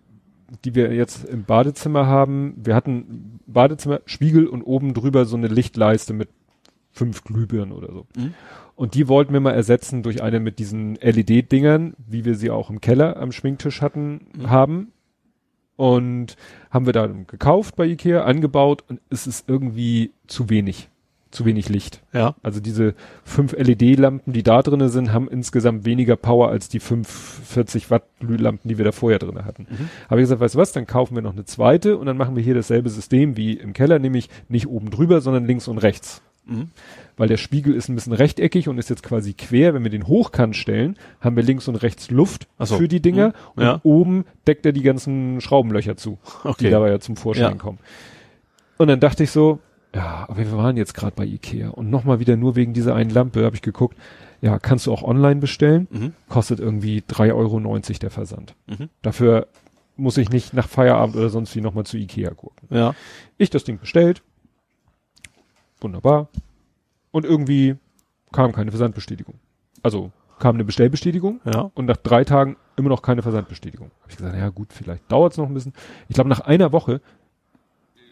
die 0.64 0.74
wir 0.74 0.92
jetzt 0.92 1.24
im 1.24 1.44
Badezimmer 1.44 2.06
haben, 2.06 2.54
wir 2.62 2.74
hatten 2.74 3.40
Badezimmer, 3.46 4.00
Spiegel 4.04 4.46
und 4.46 4.62
oben 4.62 4.92
drüber 4.92 5.24
so 5.24 5.36
eine 5.36 5.48
Lichtleiste 5.48 6.12
mit 6.12 6.28
fünf 6.92 7.24
Glühbirnen 7.24 7.72
oder 7.72 7.90
so. 7.90 8.06
Mhm. 8.16 8.34
Und 8.74 8.94
die 8.94 9.08
wollten 9.08 9.32
wir 9.32 9.40
mal 9.40 9.52
ersetzen 9.54 10.02
durch 10.02 10.22
eine 10.22 10.40
mit 10.40 10.58
diesen 10.58 10.96
LED-Dingern, 10.96 11.94
wie 11.98 12.24
wir 12.24 12.34
sie 12.34 12.50
auch 12.50 12.70
im 12.70 12.80
Keller 12.80 13.16
am 13.16 13.32
Schminktisch 13.32 13.82
hatten, 13.82 14.26
Mhm. 14.36 14.50
haben. 14.50 14.92
Und 15.76 16.36
haben 16.70 16.86
wir 16.86 16.92
dann 16.92 17.26
gekauft 17.26 17.76
bei 17.76 17.86
Ikea, 17.86 18.24
angebaut 18.24 18.84
und 18.88 19.00
es 19.10 19.26
ist 19.26 19.48
irgendwie 19.48 20.12
zu 20.26 20.48
wenig. 20.50 20.88
Zu 21.30 21.46
wenig 21.46 21.70
Licht. 21.70 22.02
Ja. 22.12 22.34
Also 22.42 22.60
diese 22.60 22.94
fünf 23.24 23.54
LED-Lampen, 23.54 24.34
die 24.34 24.42
da 24.42 24.60
drinnen 24.62 24.90
sind, 24.90 25.14
haben 25.14 25.28
insgesamt 25.28 25.86
weniger 25.86 26.14
Power 26.16 26.50
als 26.50 26.68
die 26.68 26.78
45 26.78 27.90
Watt 27.90 28.04
Glühlampen, 28.20 28.68
die 28.68 28.76
wir 28.76 28.84
da 28.84 28.92
vorher 28.92 29.18
drinnen 29.18 29.46
hatten. 29.46 29.66
Mhm. 29.70 29.88
Habe 30.10 30.20
ich 30.20 30.24
gesagt, 30.24 30.42
weißt 30.42 30.54
du 30.56 30.58
was, 30.58 30.72
dann 30.72 30.86
kaufen 30.86 31.14
wir 31.14 31.22
noch 31.22 31.32
eine 31.32 31.46
zweite 31.46 31.96
und 31.96 32.04
dann 32.04 32.18
machen 32.18 32.36
wir 32.36 32.42
hier 32.42 32.54
dasselbe 32.54 32.90
System 32.90 33.38
wie 33.38 33.54
im 33.54 33.72
Keller, 33.72 33.98
nämlich 33.98 34.28
nicht 34.48 34.66
oben 34.68 34.90
drüber, 34.90 35.22
sondern 35.22 35.46
links 35.46 35.68
und 35.68 35.78
rechts. 35.78 36.20
Mhm. 36.44 36.70
Weil 37.16 37.28
der 37.28 37.36
Spiegel 37.36 37.74
ist 37.74 37.88
ein 37.88 37.94
bisschen 37.94 38.12
rechteckig 38.12 38.68
und 38.68 38.78
ist 38.78 38.90
jetzt 38.90 39.02
quasi 39.02 39.32
quer. 39.32 39.74
Wenn 39.74 39.84
wir 39.84 39.90
den 39.90 40.06
hochkant 40.08 40.56
stellen, 40.56 40.96
haben 41.20 41.36
wir 41.36 41.42
links 41.42 41.68
und 41.68 41.76
rechts 41.76 42.10
Luft 42.10 42.48
so. 42.58 42.76
für 42.78 42.88
die 42.88 43.00
Dinger 43.00 43.28
Mhm. 43.28 43.32
und 43.54 43.62
Ja. 43.64 43.80
oben 43.84 44.24
deckt 44.46 44.66
er 44.66 44.72
die 44.72 44.82
ganzen 44.82 45.40
Schraubenlöcher 45.40 45.96
zu, 45.96 46.18
die 46.44 46.48
Okay. 46.48 46.70
dabei 46.70 46.90
ja 46.90 46.98
zum 47.00 47.16
Vorschein 47.16 47.52
Ja. 47.52 47.54
kommen. 47.58 47.78
Und 48.78 48.88
dann 48.88 48.98
dachte 49.00 49.22
ich 49.22 49.30
so, 49.30 49.60
ja, 49.94 50.24
aber 50.28 50.38
wir 50.38 50.52
waren 50.52 50.76
jetzt 50.76 50.94
gerade 50.94 51.14
bei 51.14 51.24
Ikea 51.24 51.68
und 51.68 51.90
nochmal 51.90 52.18
wieder 52.18 52.36
nur 52.36 52.56
wegen 52.56 52.72
dieser 52.72 52.94
einen 52.94 53.10
Lampe 53.10 53.44
habe 53.44 53.54
ich 53.54 53.62
geguckt, 53.62 53.96
ja, 54.40 54.58
kannst 54.58 54.86
du 54.86 54.92
auch 54.92 55.02
online 55.02 55.36
bestellen, 55.40 55.86
Mhm. 55.90 56.12
kostet 56.28 56.58
irgendwie 56.58 57.02
3,90 57.06 57.32
Euro 57.34 57.98
der 58.00 58.10
Versand. 58.10 58.54
Mhm. 58.66 58.88
Dafür 59.02 59.46
muss 59.96 60.16
ich 60.16 60.30
nicht 60.30 60.54
nach 60.54 60.66
Feierabend 60.66 61.14
oder 61.16 61.28
sonst 61.28 61.54
wie 61.54 61.60
nochmal 61.60 61.84
zu 61.84 61.96
Ikea 61.98 62.30
gucken. 62.30 62.66
Ja. 62.70 62.94
Ich 63.38 63.50
das 63.50 63.62
Ding 63.64 63.78
bestellt, 63.78 64.22
wunderbar, 65.82 66.28
und 67.10 67.24
irgendwie 67.24 67.76
kam 68.32 68.52
keine 68.52 68.70
Versandbestätigung. 68.70 69.34
Also 69.82 70.10
kam 70.38 70.56
eine 70.56 70.64
Bestellbestätigung 70.64 71.40
Ja. 71.44 71.70
und 71.74 71.86
nach 71.86 71.96
drei 71.98 72.24
Tagen 72.24 72.56
immer 72.76 72.88
noch 72.88 73.02
keine 73.02 73.22
Versandbestätigung. 73.22 73.90
Habe 74.00 74.10
ich 74.10 74.16
gesagt, 74.16 74.36
ja 74.36 74.48
gut, 74.48 74.72
vielleicht 74.72 75.10
dauert 75.12 75.32
es 75.32 75.38
noch 75.38 75.46
ein 75.46 75.54
bisschen. 75.54 75.72
Ich 76.08 76.14
glaube, 76.14 76.30
nach 76.30 76.40
einer 76.40 76.72
Woche 76.72 77.00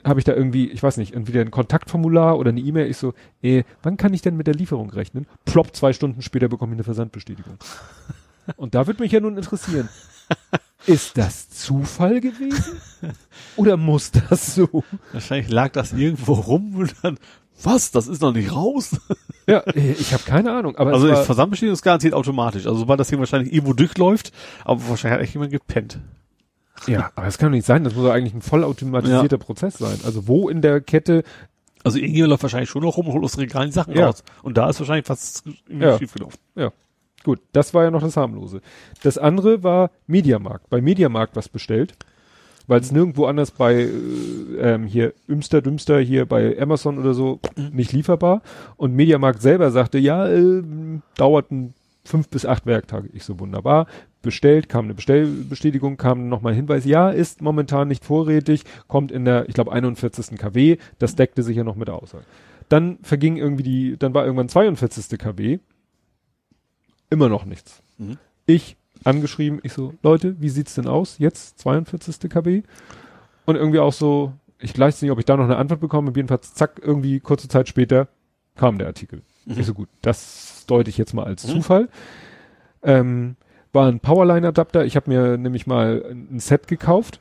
habe 0.05 0.21
ich 0.21 0.25
da 0.25 0.33
irgendwie, 0.35 0.71
ich 0.71 0.83
weiß 0.83 0.97
nicht, 0.99 1.15
entweder 1.15 1.41
ein 1.41 1.51
Kontaktformular 1.51 2.39
oder 2.39 2.51
eine 2.51 2.61
E-Mail. 2.61 2.89
Ich 2.89 2.97
so, 2.97 3.15
äh, 3.43 3.65
wann 3.83 3.97
kann 3.97 4.15
ich 4.15 4.23
denn 4.23 4.37
mit 4.37 4.47
der 4.47 4.55
Lieferung 4.55 4.91
rechnen? 4.91 5.27
Plopp, 5.45 5.75
zwei 5.75 5.93
Stunden 5.93 6.23
später 6.23 6.49
bekomme 6.49 6.73
ich 6.73 6.77
eine 6.77 6.85
Versandbestätigung. 6.85 7.57
Und 8.57 8.75
da 8.75 8.87
würde 8.87 9.03
mich 9.03 9.13
ja 9.13 9.21
nun 9.21 9.37
interessieren, 9.37 9.89
ist 10.87 11.19
das 11.19 11.51
Zufall 11.51 12.21
gewesen? 12.21 12.81
Oder 13.57 13.77
muss 13.77 14.11
das 14.11 14.55
so? 14.55 14.83
Wahrscheinlich 15.13 15.51
lag 15.51 15.73
das 15.73 15.93
irgendwo 15.93 16.33
rum 16.33 16.75
und 16.77 16.95
dann, 17.03 17.19
was, 17.65 17.91
das 17.91 18.07
ist 18.09 18.23
noch 18.23 18.33
nicht 18.33 18.55
raus? 18.55 18.97
Ja, 19.47 19.61
äh, 19.61 19.93
ich 19.93 20.13
habe 20.13 20.23
keine 20.23 20.53
Ahnung. 20.53 20.77
Aber 20.77 20.93
Also 20.93 21.09
war, 21.09 21.25
Versandbestätigung 21.25 21.73
ist 21.73 21.83
garantiert 21.83 22.15
automatisch. 22.15 22.67
Also 22.67 22.79
sobald 22.81 23.01
das 23.01 23.09
Ding 23.09 23.19
wahrscheinlich 23.19 23.53
irgendwo 23.53 23.73
durchläuft, 23.73 24.31
aber 24.65 24.89
wahrscheinlich 24.89 25.19
hat 25.19 25.25
echt 25.25 25.35
jemand 25.35 25.51
gepennt. 25.51 25.99
ja, 26.87 27.11
aber 27.17 27.27
es 27.27 27.37
kann 27.37 27.51
doch 27.51 27.57
nicht 27.57 27.67
sein. 27.67 27.83
Das 27.83 27.95
muss 27.97 28.05
doch 28.05 28.13
eigentlich 28.13 28.35
ein 28.35 28.43
vollautomatisierter 28.43 29.39
Prozess 29.39 29.79
sein. 29.79 29.99
Also 30.05 30.29
wo 30.29 30.49
in 30.49 30.63
der 30.63 30.81
Kette 30.81 31.25
Also 31.83 31.99
irgendjemand 31.99 32.31
läuft 32.31 32.43
wahrscheinlich 32.45 32.71
schon 32.71 32.83
noch 32.83 32.97
rum 32.97 33.09
und 33.09 33.15
holt 33.15 33.25
aus 33.25 33.33
dem 33.33 33.41
Regal 33.41 33.67
die 33.67 33.73
Sachen 33.73 33.95
Ja. 33.97 34.07
raus. 34.07 34.23
Und 34.45 34.57
da 34.57 34.69
ist 34.71 34.79
wahrscheinlich 34.79 35.07
fast 35.07 35.43
Ja. 35.69 35.99
schief 35.99 36.13
gelaufen. 36.13 36.39
Gut, 37.25 37.41
das 37.53 37.75
war 37.75 37.83
ja 37.85 37.91
noch 37.91 38.03
das 38.03 38.17
harmlose. 38.17 38.61
Das 39.03 39.19
andere 39.19 39.65
war 39.65 39.91
Mediamarkt. 40.07 40.71
Bei 40.71 40.81
Mediamarkt 40.81 41.35
was 41.35 41.49
bestellt, 41.49 41.95
weil 42.71 42.81
es 42.81 42.93
nirgendwo 42.93 43.27
anders 43.27 43.51
bei 43.51 43.83
äh, 43.83 43.89
ähm, 44.61 44.85
hier 44.85 45.13
Ümster, 45.29 45.61
Dümster 45.61 45.99
hier 45.99 46.25
bei 46.25 46.57
Amazon 46.57 46.99
oder 46.99 47.15
so 47.15 47.41
nicht 47.73 47.93
lieferbar. 47.93 48.43
Und 48.77 48.95
Mediamarkt 48.95 49.43
selber 49.43 49.73
sagte, 49.73 49.99
ja, 49.99 50.29
äh, 50.29 50.63
dauert 51.17 51.51
ein 51.51 51.75
fünf 52.05 52.29
bis 52.29 52.47
acht 52.47 52.67
Werktage. 52.67 53.09
Ich 53.13 53.25
so 53.25 53.41
wunderbar. 53.41 53.87
Bestellt, 54.23 54.69
kam 54.69 54.85
eine 54.85 54.95
Bestellbestätigung, 54.95 55.97
kam 55.97 56.29
nochmal 56.29 56.53
ein 56.53 56.57
Hinweis, 56.57 56.85
ja, 56.85 57.11
ist 57.11 57.43
momentan 57.43 57.89
nicht 57.89 58.05
vorrätig, 58.05 58.63
kommt 58.87 59.11
in 59.11 59.25
der, 59.25 59.49
ich 59.49 59.55
glaube, 59.55 59.73
41. 59.73 60.39
KW. 60.39 60.77
Das 61.01 61.17
deckte 61.17 61.43
sich 61.43 61.57
ja 61.57 61.65
noch 61.65 61.75
mit 61.75 61.89
der 61.89 61.97
Aussage. 61.97 62.25
Dann 62.69 62.99
verging 63.03 63.37
irgendwie 63.37 63.65
die, 63.65 63.97
dann 63.99 64.15
war 64.15 64.25
irgendwann 64.25 64.49
42. 64.49 65.19
KW. 65.19 65.59
Immer 67.11 67.29
noch 67.29 67.47
nichts. 67.47 67.83
Mhm. 67.99 68.17
Ich 68.47 68.77
angeschrieben, 69.05 69.61
ich 69.63 69.73
so, 69.73 69.95
Leute, 70.03 70.37
wie 70.41 70.49
sieht's 70.49 70.75
denn 70.75 70.87
aus? 70.87 71.19
Jetzt 71.19 71.59
42. 71.61 72.29
KB? 72.31 72.63
Und 73.47 73.57
irgendwie 73.57 73.79
auch 73.79 73.93
so, 73.93 74.33
ich 74.59 74.79
weiß 74.79 75.03
nicht, 75.03 75.11
ob 75.11 75.19
ich 75.19 75.25
da 75.25 75.37
noch 75.37 75.45
eine 75.45 75.57
Antwort 75.57 75.81
bekomme. 75.81 76.13
Jedenfalls, 76.15 76.55
zack, 76.55 76.81
irgendwie 76.83 77.21
kurze 77.21 77.49
Zeit 77.49 77.69
später 77.69 78.09
kam 78.57 78.79
der 78.79 78.87
Artikel. 78.89 79.23
Mhm. 79.47 79.59
Ich 79.59 79.67
so, 79.67 79.75
gut, 79.75 79.89
das 80.03 80.65
deute 80.67 80.91
ich 80.91 80.99
jetzt 80.99 81.15
mal 81.15 81.25
als 81.25 81.47
Mhm. 81.47 81.51
Zufall. 81.53 81.89
Ähm, 82.83 83.37
war 83.73 83.87
ein 83.89 84.01
Powerline-Adapter. 84.01 84.85
Ich 84.85 84.97
habe 84.97 85.11
mir 85.11 85.37
nämlich 85.39 85.67
mal 85.67 86.05
ein 86.11 86.41
Set 86.41 86.67
gekauft, 86.67 87.21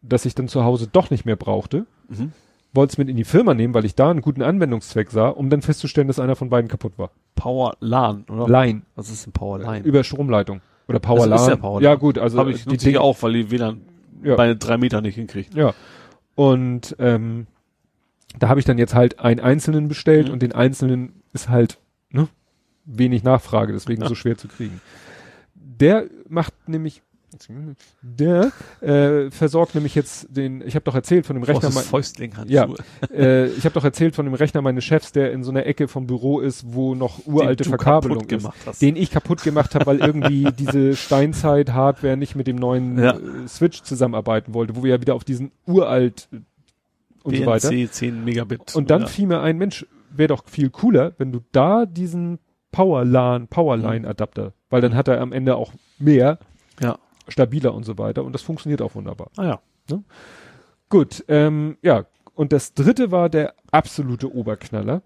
das 0.00 0.24
ich 0.24 0.34
dann 0.34 0.48
zu 0.48 0.64
Hause 0.64 0.88
doch 0.90 1.10
nicht 1.10 1.24
mehr 1.24 1.36
brauchte. 1.36 1.86
Mhm. 2.08 2.32
Wollte 2.74 2.92
es 2.92 2.98
mit 2.98 3.08
in 3.10 3.16
die 3.16 3.24
Firma 3.24 3.52
nehmen, 3.52 3.74
weil 3.74 3.84
ich 3.84 3.94
da 3.94 4.10
einen 4.10 4.22
guten 4.22 4.40
Anwendungszweck 4.40 5.10
sah, 5.10 5.28
um 5.28 5.50
dann 5.50 5.60
festzustellen, 5.60 6.08
dass 6.08 6.18
einer 6.18 6.36
von 6.36 6.48
beiden 6.48 6.68
kaputt 6.68 6.94
war. 6.96 7.10
Power 7.34 7.76
LAN, 7.80 8.24
oder? 8.30 8.48
Line. 8.48 8.82
Was 8.94 9.10
ist 9.10 9.26
ein 9.26 9.32
Power 9.32 9.58
Line? 9.58 9.84
Über 9.84 10.02
Stromleitung. 10.04 10.62
Oder 10.88 10.98
Power 10.98 11.28
Das 11.28 11.42
ist 11.42 11.48
ja 11.48 11.56
Power 11.56 11.80
Ja 11.82 11.94
gut, 11.94 12.18
also 12.18 12.38
Habe 12.38 12.52
ich 12.52 12.64
die 12.64 12.76
Dinge 12.76 13.00
auch, 13.00 13.22
weil 13.22 13.32
die 13.34 13.50
WLAN 13.50 13.80
Ja. 14.22 14.36
bei 14.36 14.54
drei 14.54 14.76
Meter 14.78 15.00
nicht 15.00 15.14
hinkriegt. 15.16 15.54
Ja. 15.54 15.74
Und 16.34 16.96
ähm, 16.98 17.46
da 18.38 18.48
habe 18.48 18.58
ich 18.60 18.66
dann 18.66 18.78
jetzt 18.78 18.94
halt 18.94 19.20
einen 19.20 19.40
einzelnen 19.40 19.88
bestellt 19.88 20.28
Mhm. 20.28 20.32
und 20.34 20.42
den 20.42 20.52
einzelnen 20.52 21.22
ist 21.32 21.48
halt 21.48 21.78
ne, 22.10 22.28
wenig 22.84 23.22
Nachfrage, 23.22 23.72
deswegen 23.72 24.02
Ja. 24.02 24.08
so 24.08 24.14
schwer 24.14 24.36
zu 24.36 24.48
kriegen. 24.48 24.80
Der 25.54 26.06
macht 26.28 26.54
nämlich 26.68 27.02
Der 28.02 28.52
äh, 28.80 29.30
versorgt 29.30 29.74
nämlich 29.74 29.94
jetzt 29.94 30.26
den, 30.30 30.62
ich 30.66 30.74
habe 30.74 30.84
doch 30.84 30.94
erzählt 30.94 31.26
von 31.26 31.36
dem 31.36 31.42
Rechner, 31.42 31.70
Großes 31.70 31.88
Fäustling 31.88 32.34
ja, 32.46 32.68
äh, 33.12 33.46
ich 33.48 33.64
habe 33.64 33.74
doch 33.74 33.84
erzählt 33.84 34.14
von 34.14 34.24
dem 34.26 34.34
Rechner 34.34 34.62
meines 34.62 34.84
Chefs, 34.84 35.12
der 35.12 35.32
in 35.32 35.42
so 35.44 35.50
einer 35.50 35.66
Ecke 35.66 35.88
vom 35.88 36.06
Büro 36.06 36.40
ist, 36.40 36.64
wo 36.74 36.94
noch 36.94 37.26
uralte 37.26 37.64
Verkabelung 37.64 38.24
ist, 38.28 38.48
hast. 38.66 38.82
den 38.82 38.96
ich 38.96 39.10
kaputt 39.10 39.42
gemacht 39.42 39.74
habe, 39.74 39.86
weil 39.86 40.00
irgendwie 40.00 40.50
diese 40.58 40.96
Steinzeit-Hardware 40.96 42.16
nicht 42.16 42.36
mit 42.36 42.46
dem 42.46 42.56
neuen 42.56 42.98
Ja. 42.98 43.16
äh, 43.16 43.48
Switch 43.48 43.82
zusammenarbeiten 43.82 44.54
wollte, 44.54 44.76
wo 44.76 44.82
wir 44.82 44.90
ja 44.94 45.00
wieder 45.00 45.14
auf 45.14 45.24
diesen 45.24 45.52
uralt 45.66 46.28
äh, 46.32 46.36
und 47.22 47.36
so 47.36 47.46
weiter. 47.46 47.70
BNC 47.70 47.92
10 47.92 48.24
Megabit. 48.24 48.74
Und 48.74 48.90
dann 48.90 49.02
Ja. 49.02 49.06
fiel 49.06 49.26
mir 49.28 49.40
ein, 49.40 49.56
Mensch, 49.58 49.86
wäre 50.10 50.28
doch 50.28 50.44
viel 50.46 50.70
cooler, 50.70 51.12
wenn 51.18 51.32
du 51.32 51.40
da 51.52 51.86
diesen 51.86 52.38
Powerlan, 52.72 53.48
Powerline-Adapter, 53.48 54.52
weil 54.70 54.80
dann 54.80 54.94
hat 54.94 55.08
er 55.08 55.20
am 55.20 55.32
Ende 55.32 55.56
auch 55.56 55.72
mehr, 55.98 56.38
ja. 56.80 56.98
Stabiler 57.28 57.74
und 57.74 57.84
so 57.84 57.98
weiter 57.98 58.24
und 58.24 58.32
das 58.32 58.42
funktioniert 58.42 58.82
auch 58.82 58.94
wunderbar. 58.94 59.30
Ah 59.36 59.44
ja. 59.44 59.60
Gut, 60.88 61.24
ähm, 61.28 61.76
ja, 61.82 62.06
und 62.34 62.52
das 62.52 62.74
dritte 62.74 63.10
war 63.10 63.28
der 63.28 63.54
absolute 63.70 64.34
Oberknaller, 64.34 65.02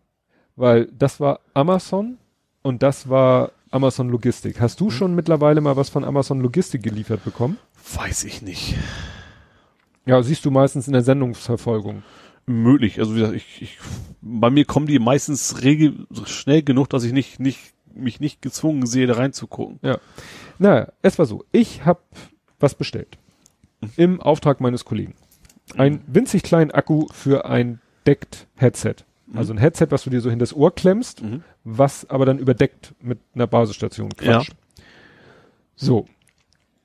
weil 0.55 0.87
das 0.87 1.21
war 1.21 1.41
Amazon 1.55 2.19
und 2.63 2.83
das 2.83 3.09
war 3.09 3.53
Amazon 3.71 4.09
Logistik. 4.09 4.61
Hast 4.61 4.81
du 4.81 4.91
schon 4.91 5.15
mittlerweile 5.15 5.61
mal 5.61 5.77
was 5.77 5.89
von 5.89 6.05
Amazon 6.05 6.41
Logistik 6.41 6.83
geliefert 6.83 7.25
bekommen? 7.25 7.59
Weiß 7.95 8.25
ich 8.25 8.43
nicht. 8.43 8.75
Ja, 10.07 10.23
siehst 10.23 10.45
du 10.45 10.51
meistens 10.51 10.87
in 10.87 10.93
der 10.93 11.03
Sendungsverfolgung. 11.03 12.03
Möglich. 12.47 13.01
Also 13.01 13.15
wie 13.15 13.19
gesagt, 13.19 13.37
ich, 13.37 13.63
ich, 13.63 13.79
bei 14.21 14.51
mir 14.51 14.65
kommen 14.65 14.87
die 14.87 15.01
meistens 15.01 15.63
regel, 15.63 16.07
schnell 16.27 16.63
genug, 16.63 16.89
dass 16.91 17.03
ich 17.03 17.13
nicht, 17.13 17.41
nicht, 17.41 17.75
mich 17.93 18.21
nicht 18.21 18.41
gezwungen 18.41 18.87
sehe, 18.87 19.09
da 19.09 19.15
reinzugucken. 19.15 19.81
Ja. 19.83 19.99
Naja, 20.59 20.93
es 21.03 21.19
war 21.19 21.27
so. 21.27 21.45
Ich 21.53 21.85
habe 21.85 22.01
was 22.59 22.75
bestellt. 22.75 23.19
Im 23.97 24.21
Auftrag 24.21 24.61
meines 24.61 24.85
Kollegen. 24.85 25.15
Ein 25.77 26.03
winzig 26.07 26.43
kleinen 26.43 26.71
Akku 26.71 27.07
für 27.13 27.45
ein 27.47 27.81
deckt 28.07 28.47
Headset. 28.57 28.97
Also 29.35 29.53
ein 29.53 29.59
Headset, 29.59 29.89
was 29.91 30.05
du 30.05 30.11
dir 30.11 30.21
so 30.21 30.31
hinter 30.31 30.45
das 30.45 30.55
Ohr 30.55 30.75
klemmst, 30.75 31.23
Mhm. 31.23 31.43
was 31.65 32.09
aber 32.09 32.25
dann 32.25 32.39
überdeckt 32.39 32.95
mit 33.01 33.19
einer 33.35 33.47
Basisstation. 33.49 34.11
Quatsch. 34.11 34.49
Ja. 34.49 34.55
So. 35.75 36.07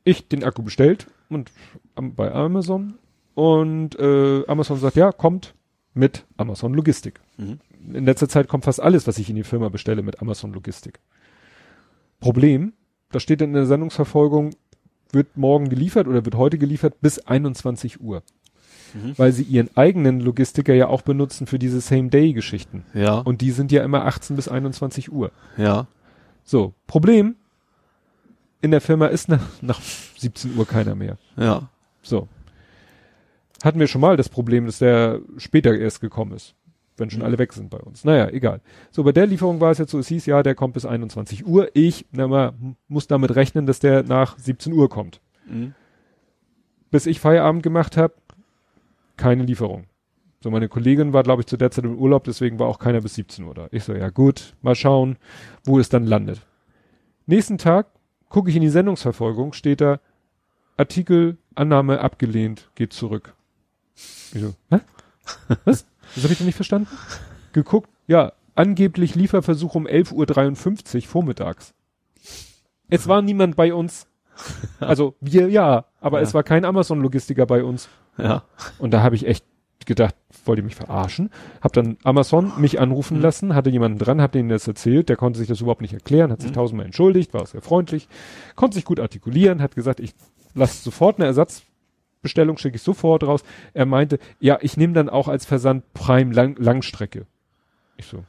Ich 0.03 0.27
den 0.27 0.43
Akku 0.43 0.63
bestellt 0.63 1.07
und 1.29 1.51
bei 1.95 2.31
Amazon 2.31 2.95
und 3.35 3.97
äh, 3.99 4.45
Amazon 4.47 4.79
sagt, 4.79 4.95
ja, 4.95 5.11
kommt 5.11 5.53
mit 5.93 6.25
Amazon 6.37 6.73
Logistik. 6.73 7.21
Mhm. 7.37 7.59
In 7.93 8.05
letzter 8.05 8.27
Zeit 8.27 8.47
kommt 8.47 8.65
fast 8.65 8.81
alles, 8.81 9.05
was 9.07 9.19
ich 9.19 9.29
in 9.29 9.35
die 9.35 9.43
Firma 9.43 9.69
bestelle, 9.69 10.01
mit 10.01 10.21
Amazon 10.21 10.51
Logistik. 10.53 10.99
Problem, 12.19 12.73
da 13.11 13.19
steht 13.19 13.41
in 13.41 13.53
der 13.53 13.65
Sendungsverfolgung, 13.65 14.51
wird 15.11 15.37
morgen 15.37 15.69
geliefert 15.69 16.07
oder 16.07 16.25
wird 16.25 16.35
heute 16.35 16.57
geliefert 16.57 17.01
bis 17.01 17.19
21 17.19 18.01
Uhr. 18.01 18.23
Mhm. 18.93 19.13
Weil 19.17 19.31
sie 19.31 19.43
ihren 19.43 19.69
eigenen 19.75 20.19
Logistiker 20.19 20.73
ja 20.73 20.87
auch 20.87 21.01
benutzen 21.01 21.47
für 21.47 21.59
diese 21.59 21.81
Same-Day-Geschichten. 21.81 22.85
Ja. 22.93 23.19
Und 23.19 23.41
die 23.41 23.51
sind 23.51 23.71
ja 23.71 23.83
immer 23.83 24.05
18 24.05 24.35
bis 24.35 24.47
21 24.47 25.11
Uhr. 25.11 25.31
ja. 25.57 25.87
So, 26.43 26.73
Problem, 26.87 27.35
in 28.61 28.71
der 28.71 28.81
Firma 28.81 29.07
ist 29.07 29.29
nach, 29.29 29.47
nach 29.61 29.79
17 30.17 30.57
Uhr 30.57 30.65
keiner 30.67 30.95
mehr. 30.95 31.17
Ja. 31.37 31.69
So. 32.01 32.27
Hatten 33.63 33.79
wir 33.79 33.87
schon 33.87 34.01
mal 34.01 34.17
das 34.17 34.27
Problem, 34.27 34.65
dass 34.65 34.79
der 34.79 35.19
später 35.37 35.77
erst 35.77 36.01
gekommen 36.01 36.33
ist. 36.33 36.55
Wenn 36.97 37.09
schon 37.09 37.19
Mhm. 37.21 37.25
alle 37.25 37.37
weg 37.39 37.53
sind 37.53 37.69
bei 37.69 37.79
uns. 37.79 38.03
Naja, 38.03 38.27
egal. 38.29 38.61
So, 38.91 39.03
bei 39.03 39.11
der 39.11 39.25
Lieferung 39.25 39.59
war 39.59 39.71
es 39.71 39.77
jetzt 39.77 39.91
so, 39.91 39.99
es 39.99 40.07
hieß, 40.07 40.25
ja, 40.25 40.43
der 40.43 40.55
kommt 40.55 40.73
bis 40.73 40.85
21 40.85 41.45
Uhr. 41.45 41.69
Ich, 41.73 42.05
na 42.11 42.27
mal, 42.27 42.53
muss 42.87 43.07
damit 43.07 43.35
rechnen, 43.35 43.65
dass 43.65 43.79
der 43.79 44.03
nach 44.03 44.37
17 44.37 44.73
Uhr 44.73 44.89
kommt. 44.89 45.21
Mhm. 45.47 45.73
Bis 46.91 47.05
ich 47.05 47.19
Feierabend 47.19 47.63
gemacht 47.63 47.95
habe, 47.97 48.13
keine 49.17 49.43
Lieferung. 49.43 49.85
So, 50.43 50.49
meine 50.49 50.67
Kollegin 50.69 51.13
war, 51.13 51.23
glaube 51.23 51.41
ich, 51.43 51.45
zu 51.47 51.55
der 51.55 51.71
Zeit 51.71 51.85
im 51.85 51.97
Urlaub, 51.97 52.23
deswegen 52.23 52.57
war 52.59 52.67
auch 52.67 52.79
keiner 52.79 52.99
bis 53.01 53.13
17 53.15 53.45
Uhr 53.45 53.53
da. 53.53 53.67
Ich 53.71 53.83
so, 53.83 53.93
ja 53.93 54.09
gut, 54.09 54.55
mal 54.61 54.75
schauen, 54.75 55.17
wo 55.63 55.79
es 55.79 55.89
dann 55.89 56.05
landet. 56.05 56.41
Nächsten 57.27 57.57
Tag 57.59 57.87
gucke 58.27 58.49
ich 58.49 58.55
in 58.55 58.61
die 58.63 58.69
Sendungsverfolgung, 58.69 59.53
steht 59.53 59.81
da 59.81 59.99
Artikel, 60.77 61.37
Annahme 61.53 61.99
abgelehnt, 61.99 62.69
geht 62.75 62.91
zurück. 62.91 63.35
Ich 64.33 64.41
so, 64.41 64.53
hä? 64.71 64.79
Was? 65.65 65.85
Das 66.15 66.23
habe 66.23 66.33
ich 66.33 66.39
noch 66.39 66.45
nicht 66.45 66.55
verstanden. 66.55 66.87
Geguckt, 67.53 67.89
ja, 68.07 68.33
angeblich 68.55 69.15
Lieferversuch 69.15 69.75
um 69.75 69.87
11.53 69.87 70.95
Uhr 70.95 71.01
vormittags. 71.07 71.73
Es 72.89 73.07
war 73.07 73.21
niemand 73.21 73.55
bei 73.55 73.73
uns. 73.73 74.07
Also 74.79 75.15
wir 75.21 75.49
ja, 75.49 75.85
aber 75.99 76.17
Ja. 76.19 76.23
es 76.23 76.33
war 76.33 76.41
kein 76.43 76.65
Amazon-Logistiker 76.65 77.45
bei 77.45 77.63
uns. 77.63 77.89
Ja. 78.17 78.43
Und 78.79 78.91
da 78.91 79.03
habe 79.03 79.15
ich 79.15 79.27
echt 79.27 79.45
gedacht, 79.85 80.15
wollt 80.45 80.57
ihr 80.59 80.63
mich 80.63 80.75
verarschen? 80.75 81.29
Hab 81.61 81.73
dann 81.73 81.97
Amazon 82.03 82.51
mich 82.59 82.79
anrufen 82.79 83.17
Mhm. 83.17 83.23
lassen, 83.23 83.55
hatte 83.55 83.69
jemanden 83.69 83.99
dran, 83.99 84.21
hab 84.21 84.31
denen 84.31 84.49
das 84.49 84.67
erzählt, 84.67 85.09
der 85.09 85.15
konnte 85.17 85.39
sich 85.39 85.47
das 85.47 85.59
überhaupt 85.61 85.81
nicht 85.81 85.93
erklären, 85.93 86.31
hat 86.31 86.41
sich 86.41 86.51
Mhm. 86.51 86.55
tausendmal 86.55 86.85
entschuldigt, 86.85 87.33
war 87.33 87.45
sehr 87.45 87.61
freundlich, 87.61 88.07
konnte 88.55 88.75
sich 88.75 88.85
gut 88.85 88.99
artikulieren, 88.99 89.61
hat 89.61 89.75
gesagt, 89.75 89.99
ich 89.99 90.13
lasse 90.55 90.81
sofort 90.83 91.17
eine 91.19 91.27
Ersatzbestellung, 92.21 92.57
schicke 92.57 92.75
ich 92.75 92.81
sofort 92.81 93.23
raus. 93.23 93.43
Er 93.73 93.85
meinte, 93.85 94.19
ja, 94.39 94.59
ich 94.61 94.77
nehme 94.77 94.93
dann 94.93 95.09
auch 95.09 95.27
als 95.27 95.45
Versand 95.45 95.91
Prime 95.93 96.33
Lang 96.33 96.55
Langstrecke. 96.57 97.25
Ich 97.97 98.05
so, 98.05 98.23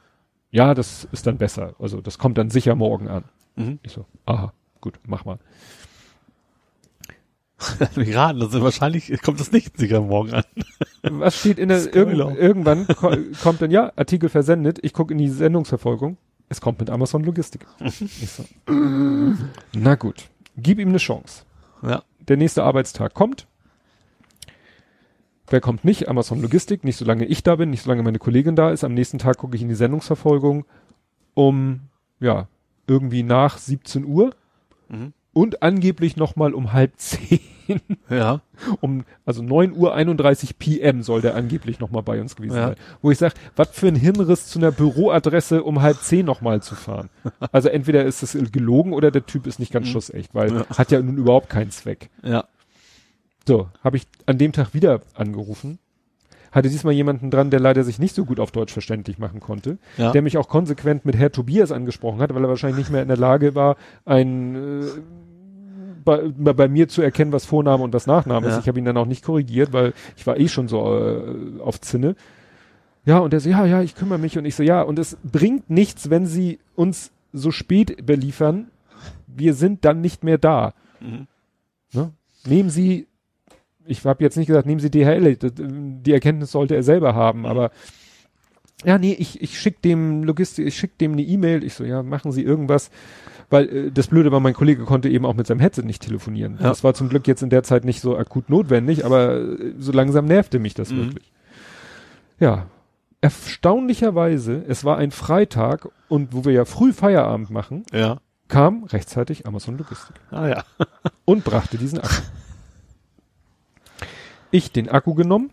ja, 0.51 0.75
das 0.75 1.07
ist 1.13 1.27
dann 1.27 1.39
besser. 1.39 1.75
Also 1.79 2.01
das 2.01 2.19
kommt 2.19 2.39
dann 2.39 2.51
sicher 2.51 2.75
morgen 2.75 3.09
an. 3.09 3.25
Mhm. 3.57 3.79
Ich 3.83 3.93
so, 3.93 4.07
aha, 4.27 4.53
gut, 4.81 4.99
mach 5.07 5.25
mal. 5.25 5.39
Wir 7.95 8.17
raten, 8.17 8.43
also 8.43 8.63
wahrscheinlich 8.63 9.23
kommt 9.23 9.39
das 9.39 9.53
nicht 9.53 9.79
sicher 9.79 10.01
morgen 10.01 10.33
an. 10.33 10.45
Was 11.03 11.39
steht 11.39 11.59
in 11.59 11.69
der, 11.69 11.95
irgend, 11.95 12.19
irgendwann 12.39 12.87
ko 12.89 13.15
kommt 13.43 13.63
dann, 13.63 13.71
ja, 13.71 13.93
Artikel 13.97 14.29
versendet, 14.29 14.79
ich 14.83 14.93
gucke 14.93 15.13
in 15.13 15.19
die 15.19 15.29
Sendungsverfolgung, 15.29 16.17
es 16.49 16.61
kommt 16.61 16.81
mit 16.81 16.91
Amazon 16.91 17.23
Logistik. 17.23 17.67
ich 17.81 18.31
so, 18.31 18.45
na 19.73 19.95
gut, 19.95 20.29
gib 20.57 20.79
ihm 20.79 20.89
eine 20.89 20.99
Chance. 20.99 21.45
Ja. 21.83 22.03
Der 22.29 22.37
nächste 22.37 22.63
Arbeitstag 22.65 23.15
kommt. 23.15 23.47
Wer 25.53 25.61
kommt 25.61 25.85
nicht? 25.85 26.09
Amazon 26.09 26.41
Logistik, 26.41 26.83
nicht 26.83 26.97
solange 26.97 27.27
ich 27.27 27.43
da 27.43 27.57
bin, 27.57 27.69
nicht 27.71 27.83
solange 27.83 28.03
meine 28.03 28.19
Kollegin 28.19 28.57
da 28.57 28.71
ist. 28.71 28.85
Am 28.85 28.95
nächsten 28.95 29.19
Tag 29.19 29.37
gucke 29.37 29.55
ich 29.55 29.63
in 29.63 29.69
die 29.69 29.75
Sendungsverfolgung 29.75 30.65
um, 31.35 31.81
ja, 32.21 32.49
irgendwie 32.87 33.23
nach 33.23 33.59
17 33.59 34.05
Uhr 34.05 34.35
Mhm. 34.89 35.13
und 35.33 35.63
angeblich 35.63 36.17
nochmal 36.17 36.53
um 36.55 36.73
halb 36.73 36.93
zehn 36.97 37.41
Ja. 38.11 38.41
um, 38.81 39.05
also 39.25 39.43
9 39.43 39.75
Uhr 39.77 39.95
31 39.95 40.59
PM 40.59 41.03
soll 41.03 41.21
der 41.23 41.35
angeblich 41.37 41.81
nochmal 41.81 42.03
bei 42.03 42.21
uns 42.21 42.37
gewesen 42.37 42.57
Ja. 42.57 42.67
sein. 42.69 42.77
Wo 43.01 43.11
ich 43.11 43.19
sage, 43.19 43.35
was 43.57 43.69
für 43.71 43.89
ein 43.89 43.95
Hinriss 43.97 44.47
zu 44.49 44.59
einer 44.59 44.73
Büroadresse 44.73 45.63
um 45.63 45.81
halb 45.81 45.99
zehn 45.99 46.27
nochmal 46.27 46.63
zu 46.63 46.75
fahren. 46.75 47.09
Also 47.53 47.69
entweder 47.69 48.05
ist 48.05 48.23
es 48.23 48.37
gelogen 48.53 48.93
oder 48.95 49.11
der 49.11 49.25
Typ 49.27 49.47
ist 49.47 49.59
nicht 49.59 49.73
ganz 49.73 49.87
Mhm. 49.89 49.93
schussecht, 49.93 50.35
weil 50.35 50.53
Ja. 50.53 50.67
hat 50.77 50.91
ja 50.91 51.01
nun 51.01 51.17
überhaupt 51.17 51.49
keinen 51.51 51.71
Zweck. 51.71 52.11
Ja. 52.23 52.45
So, 53.47 53.69
habe 53.83 53.97
ich 53.97 54.07
an 54.27 54.39
dem 54.39 54.53
Tag 54.53 54.75
wieder 54.75 55.01
angerufen. 55.15 55.79
Hatte 56.53 56.69
diesmal 56.69 56.93
jemanden 56.93 57.31
dran, 57.31 57.51
der 57.51 57.61
leider 57.61 57.83
sich 57.83 57.99
nicht 57.99 58.15
so 58.15 58.25
gut 58.27 58.39
auf 58.39 58.53
Deutsch 58.53 58.73
verständlich 58.73 59.19
machen 59.19 59.41
konnte, 59.41 59.79
Ja. 59.97 60.13
der 60.13 60.21
mich 60.23 60.37
auch 60.37 60.49
konsequent 60.49 61.05
mit 61.07 61.17
Herr 61.17 61.33
Tobias 61.33 61.73
angesprochen 61.73 62.21
hat, 62.21 62.35
weil 62.35 62.45
er 62.45 62.49
wahrscheinlich 62.49 62.79
nicht 62.79 62.91
mehr 62.91 63.03
in 63.03 63.09
der 63.09 63.17
Lage 63.17 63.55
war, 63.55 63.77
ein 64.05 64.83
äh, 64.83 64.85
bei, 66.05 66.29
bei 66.53 66.69
mir 66.69 66.89
zu 66.89 67.01
erkennen, 67.01 67.33
was 67.33 67.45
Vorname 67.47 67.83
und 67.83 67.95
was 67.95 68.07
Nachname 68.07 68.47
ist. 68.49 68.55
Ja. 68.55 68.61
Ich 68.61 68.69
habe 68.69 68.79
ihn 68.79 68.85
dann 68.85 68.97
auch 68.97 69.07
nicht 69.07 69.25
korrigiert, 69.25 69.73
weil 69.73 69.95
ich 70.17 70.27
war 70.27 70.39
eh 70.39 70.49
schon 70.49 70.69
so 70.69 70.99
äh, 70.99 71.61
auf 71.61 71.81
Zinne. 71.81 72.17
Ja, 73.05 73.19
und 73.19 73.33
er 73.33 73.41
so, 73.41 73.49
ja, 73.49 73.65
ja, 73.65 73.83
ich 73.83 73.95
kümmere 73.95 74.19
mich. 74.19 74.37
Und 74.37 74.45
ich 74.45 74.55
so, 74.55 74.63
ja, 74.63 74.83
und 74.83 74.99
es 74.99 75.17
bringt 75.23 75.71
nichts, 75.71 76.11
wenn 76.11 76.27
sie 76.27 76.59
uns 76.75 77.13
so 77.33 77.51
spät 77.51 78.05
beliefern. 78.05 78.67
Wir 79.27 79.55
sind 79.55 79.85
dann 79.85 80.01
nicht 80.01 80.23
mehr 80.23 80.39
da. 80.39 80.75
Mhm. 81.01 81.27
Ne? 81.93 82.13
Nehmen 82.47 82.71
Sie, 82.71 83.07
ich 83.87 84.05
habe 84.05 84.23
jetzt 84.23 84.37
nicht 84.37 84.47
gesagt, 84.47 84.67
nehmen 84.67 84.81
Sie 84.81 84.91
DHL, 84.91 85.37
die 85.37 86.13
Erkenntnis 86.13 86.53
sollte 86.53 86.75
er 86.77 86.83
selber 86.83 87.15
haben, 87.15 87.41
Mhm. 87.41 87.47
aber 87.47 87.71
ja, 88.85 88.99
nee, 88.99 89.13
ich, 89.13 89.41
ich 89.41 89.61
schick 89.61 89.81
dem 89.83 90.25
Logistik, 90.25 90.67
ich 90.67 90.77
schick 90.77 90.99
dem 90.99 91.13
eine 91.13 91.23
E-Mail, 91.23 91.63
ich 91.63 91.75
so, 91.75 91.85
ja, 91.85 92.03
machen 92.03 92.33
Sie 92.33 92.43
irgendwas, 92.43 92.91
weil 93.49 93.69
äh, 93.69 93.91
das 93.93 94.09
Blöde 94.09 94.33
war, 94.33 94.41
mein 94.41 94.55
Kollege 94.55 94.83
konnte 94.85 95.09
eben 95.09 95.25
auch 95.25 95.35
mit 95.35 95.47
seinem 95.47 95.61
Headset 95.61 95.83
nicht 95.85 96.03
telefonieren. 96.03 96.57
Ja. 96.61 96.69
Das 96.69 96.83
war 96.83 96.93
zum 96.95 97.09
Glück 97.09 97.29
jetzt 97.29 97.43
in 97.43 97.51
der 97.51 97.63
Zeit 97.63 97.85
nicht 97.85 98.01
so 98.01 98.17
akut 98.17 98.51
notwendig, 98.51 99.05
aber 99.05 99.37
äh, 99.41 99.75
so 99.79 99.93
langsam 99.93 100.25
nervte 100.25 100.59
mich 100.59 100.75
das 100.75 100.91
Mhm. 100.91 100.97
wirklich. 100.99 101.33
Ja, 102.41 102.67
erstaunlicherweise, 103.21 104.65
es 104.67 104.85
war 104.85 104.97
ein 104.99 105.11
Freitag 105.13 105.89
und 106.09 106.33
wo 106.35 106.45
wir 106.45 106.53
ja 106.53 106.65
früh 106.65 106.93
Feierabend 106.93 107.51
machen, 107.51 107.85
Ja. 107.93 108.19
kam 108.49 108.83
rechtzeitig 108.85 109.47
Amazon 109.47 109.79
Logistik 109.79 110.17
Ah 110.33 110.49
ja. 110.49 110.65
und 111.25 111.45
brachte 111.45 111.79
diesen 111.79 112.01
Akku. 112.01 112.15
Ich 114.53 114.71
den 114.71 114.89
Akku 114.89 115.15
genommen, 115.15 115.51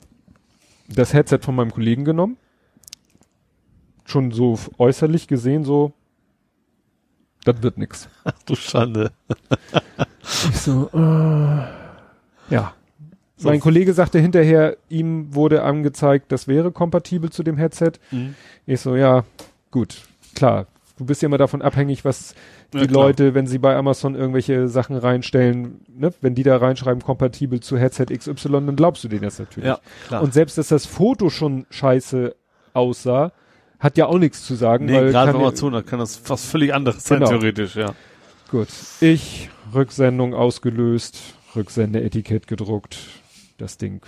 das 0.88 1.14
Headset 1.14 1.40
von 1.42 1.56
meinem 1.56 1.72
Kollegen 1.72 2.06
genommen, 2.06 2.38
schon 4.06 4.32
so 4.32 4.60
äußerlich 4.78 5.28
gesehen 5.28 5.64
so, 5.64 5.94
das 7.46 7.64
wird 7.64 7.78
nix. 7.78 8.10
Ach 8.24 8.44
du 8.46 8.56
Schande. 8.56 9.12
Ich 10.22 10.60
so, 10.60 10.90
äh, 10.94 12.54
ja. 12.54 12.74
So. 13.38 13.48
Mein 13.48 13.62
Kollege 13.62 13.94
sagte 13.94 14.20
hinterher, 14.20 14.76
ihm 14.90 15.34
wurde 15.34 15.64
angezeigt, 15.64 16.30
das 16.34 16.50
wäre 16.50 16.74
kompatibel 16.74 17.30
zu 17.30 17.42
dem 17.42 17.56
Headset. 17.56 17.94
Mhm. 18.12 18.36
Ich 18.66 18.82
so, 18.82 18.98
ja, 18.98 19.24
gut, 19.72 20.02
klar. 20.36 20.68
Du 21.00 21.06
bist 21.06 21.22
ja 21.22 21.28
immer 21.28 21.38
davon 21.38 21.62
abhängig, 21.62 22.04
was 22.04 22.36
die 22.74 22.80
ja, 22.80 22.92
Leute, 22.92 23.34
wenn 23.34 23.48
sie 23.48 23.58
bei 23.58 23.74
Amazon 23.74 24.16
irgendwelche 24.16 24.68
Sachen 24.68 24.98
reinstellen, 24.98 25.80
ne, 25.88 26.14
wenn 26.20 26.36
die 26.36 26.44
da 26.44 26.58
reinschreiben, 26.58 27.02
kompatibel 27.02 27.62
zu 27.62 27.78
Headset 27.78 28.08
XY, 28.08 28.52
dann 28.52 28.76
glaubst 28.76 29.06
du 29.06 29.08
denen 29.08 29.24
das 29.24 29.40
natürlich. 29.40 29.70
Ja, 29.70 29.80
klar. 30.08 30.22
Und 30.22 30.34
selbst, 30.34 30.58
dass 30.58 30.68
das 30.68 30.86
Foto 30.86 31.30
schon 31.30 31.66
scheiße 31.70 32.36
aussah, 32.74 33.32
hat 33.80 33.98
ja 33.98 34.08
auch 34.08 34.18
nichts 34.18 34.46
zu 34.46 34.56
sagen. 34.56 34.86
Nee, 34.86 35.10
gerade 35.10 35.32
bei 35.32 35.40
Amazon, 35.40 35.72
da 35.72 35.82
kann 35.82 36.00
das 36.00 36.22
was 36.28 36.44
völlig 36.46 36.74
anderes 36.74 37.06
sein, 37.06 37.20
genau. 37.20 37.32
theoretisch, 37.32 37.78
ja. 37.78 37.94
Gut. 38.52 38.68
Ich, 39.00 39.50
Rücksendung 39.74 40.34
ausgelöst, 40.34 41.36
Rücksendeetikett 41.56 42.48
gedruckt, 42.48 42.98
das 43.58 43.78
Ding. 43.78 44.02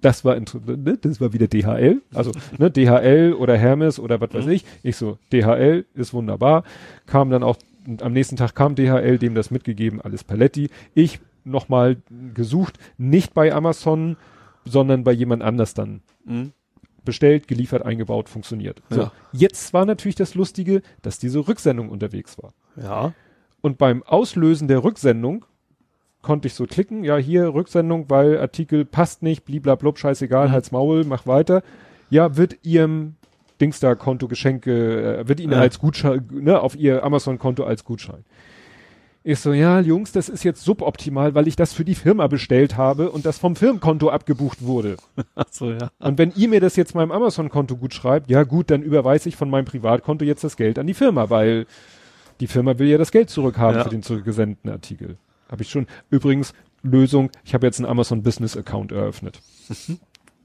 Das 0.00 0.24
war, 0.24 0.36
ne, 0.38 0.98
das 1.00 1.20
war 1.20 1.32
wieder 1.32 1.48
DHL, 1.48 2.02
also 2.14 2.32
ne, 2.56 2.70
DHL 2.70 3.34
oder 3.34 3.56
Hermes 3.56 3.98
oder 3.98 4.20
was 4.20 4.32
weiß 4.32 4.46
mhm. 4.46 4.52
ich. 4.52 4.64
Ich 4.82 4.96
so, 4.96 5.18
DHL 5.32 5.86
ist 5.94 6.14
wunderbar. 6.14 6.62
Kam 7.06 7.30
dann 7.30 7.42
auch, 7.42 7.56
am 8.00 8.12
nächsten 8.12 8.36
Tag 8.36 8.54
kam 8.54 8.74
DHL, 8.74 9.18
dem 9.18 9.34
das 9.34 9.50
mitgegeben, 9.50 10.00
alles 10.00 10.22
Paletti. 10.22 10.70
Ich 10.94 11.20
nochmal 11.44 11.96
gesucht, 12.34 12.78
nicht 12.96 13.34
bei 13.34 13.52
Amazon, 13.52 14.16
sondern 14.64 15.02
bei 15.02 15.12
jemand 15.12 15.42
anders 15.42 15.74
dann. 15.74 16.02
Mhm 16.24 16.52
bestellt, 17.08 17.48
geliefert, 17.48 17.86
eingebaut, 17.86 18.28
funktioniert. 18.28 18.82
So, 18.90 19.00
ja. 19.00 19.12
jetzt 19.32 19.72
war 19.72 19.86
natürlich 19.86 20.16
das 20.16 20.34
Lustige, 20.34 20.82
dass 21.00 21.18
diese 21.18 21.48
Rücksendung 21.48 21.88
unterwegs 21.88 22.36
war. 22.36 22.52
Ja. 22.76 23.14
Und 23.62 23.78
beim 23.78 24.02
Auslösen 24.02 24.68
der 24.68 24.84
Rücksendung 24.84 25.46
konnte 26.28 26.46
ich 26.46 26.52
so 26.52 26.66
klicken, 26.66 27.04
ja, 27.04 27.16
hier 27.16 27.54
Rücksendung, 27.54 28.10
weil 28.10 28.38
Artikel 28.38 28.84
passt 28.84 29.22
nicht, 29.22 29.46
bliblablub, 29.46 29.98
scheißegal, 29.98 30.48
mhm. 30.48 30.52
halt's 30.52 30.72
Maul, 30.72 31.04
mach 31.04 31.26
weiter. 31.26 31.62
Ja, 32.10 32.36
wird 32.36 32.58
ihrem 32.62 33.14
Dingsda-Konto 33.62 34.28
Geschenke, 34.28 35.20
äh, 35.20 35.26
wird 35.26 35.40
ihnen 35.40 35.54
ja. 35.54 35.60
als 35.60 35.78
Gutschein, 35.78 36.28
ne, 36.30 36.60
auf 36.60 36.76
ihr 36.76 37.02
Amazon-Konto 37.02 37.64
als 37.64 37.82
Gutschein. 37.82 38.26
Ich 39.24 39.40
so, 39.40 39.54
ja, 39.54 39.80
Jungs, 39.80 40.12
das 40.12 40.28
ist 40.28 40.44
jetzt 40.44 40.62
suboptimal, 40.64 41.34
weil 41.34 41.48
ich 41.48 41.56
das 41.56 41.72
für 41.72 41.86
die 41.86 41.94
Firma 41.94 42.26
bestellt 42.26 42.76
habe 42.76 43.10
und 43.10 43.24
das 43.24 43.38
vom 43.38 43.56
Firmenkonto 43.56 44.10
abgebucht 44.10 44.62
wurde. 44.62 44.98
Ach 45.34 45.46
so, 45.50 45.70
ja. 45.70 45.88
Und 45.98 46.18
wenn 46.18 46.30
ihr 46.36 46.48
mir 46.48 46.60
das 46.60 46.76
jetzt 46.76 46.94
meinem 46.94 47.10
Amazon-Konto 47.10 47.78
gut 47.78 47.94
schreibt, 47.94 48.28
ja 48.28 48.42
gut, 48.42 48.70
dann 48.70 48.82
überweise 48.82 49.30
ich 49.30 49.36
von 49.36 49.48
meinem 49.48 49.64
Privatkonto 49.64 50.26
jetzt 50.26 50.44
das 50.44 50.58
Geld 50.58 50.78
an 50.78 50.86
die 50.86 50.92
Firma, 50.92 51.30
weil 51.30 51.64
die 52.40 52.48
Firma 52.48 52.78
will 52.78 52.88
ja 52.88 52.98
das 52.98 53.12
Geld 53.12 53.30
zurückhaben 53.30 53.78
ja. 53.78 53.84
für 53.84 53.90
den 53.90 54.02
zurückgesendeten 54.02 54.70
Artikel. 54.70 55.16
Habe 55.48 55.62
ich 55.62 55.70
schon. 55.70 55.86
Übrigens, 56.10 56.52
Lösung, 56.82 57.30
ich 57.44 57.54
habe 57.54 57.66
jetzt 57.66 57.78
einen 57.78 57.88
Amazon 57.88 58.22
Business 58.22 58.56
Account 58.56 58.92
eröffnet. 58.92 59.40
Mhm. 59.68 59.98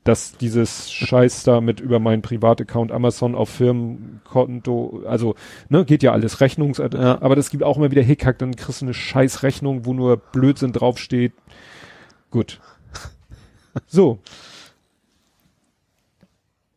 Dass 0.04 0.36
dieses 0.36 0.92
Scheiß 0.92 1.44
da 1.44 1.62
mit 1.62 1.80
über 1.80 2.00
meinen 2.00 2.22
Privataccount 2.22 2.92
Amazon 2.92 3.36
auf 3.36 3.50
Firmenkonto, 3.50 5.04
also, 5.08 5.36
ne, 5.70 5.86
geht 5.86 6.04
ja 6.04 6.12
alles 6.12 6.42
Rechnungs, 6.42 6.80
ja. 6.80 7.22
aber 7.22 7.38
das 7.38 7.50
gibt 7.50 7.64
auch 7.64 7.78
immer 7.78 7.90
wieder 7.90 8.02
Hickhack, 8.02 8.38
dann 8.38 8.56
kriegst 8.56 8.82
du 8.82 8.86
eine 8.86 8.94
scheiß 8.94 9.44
Rechnung, 9.44 9.86
wo 9.86 9.94
nur 9.94 10.18
Blödsinn 10.18 10.74
draufsteht. 10.74 11.32
Gut. 12.32 12.60
So. 13.88 14.20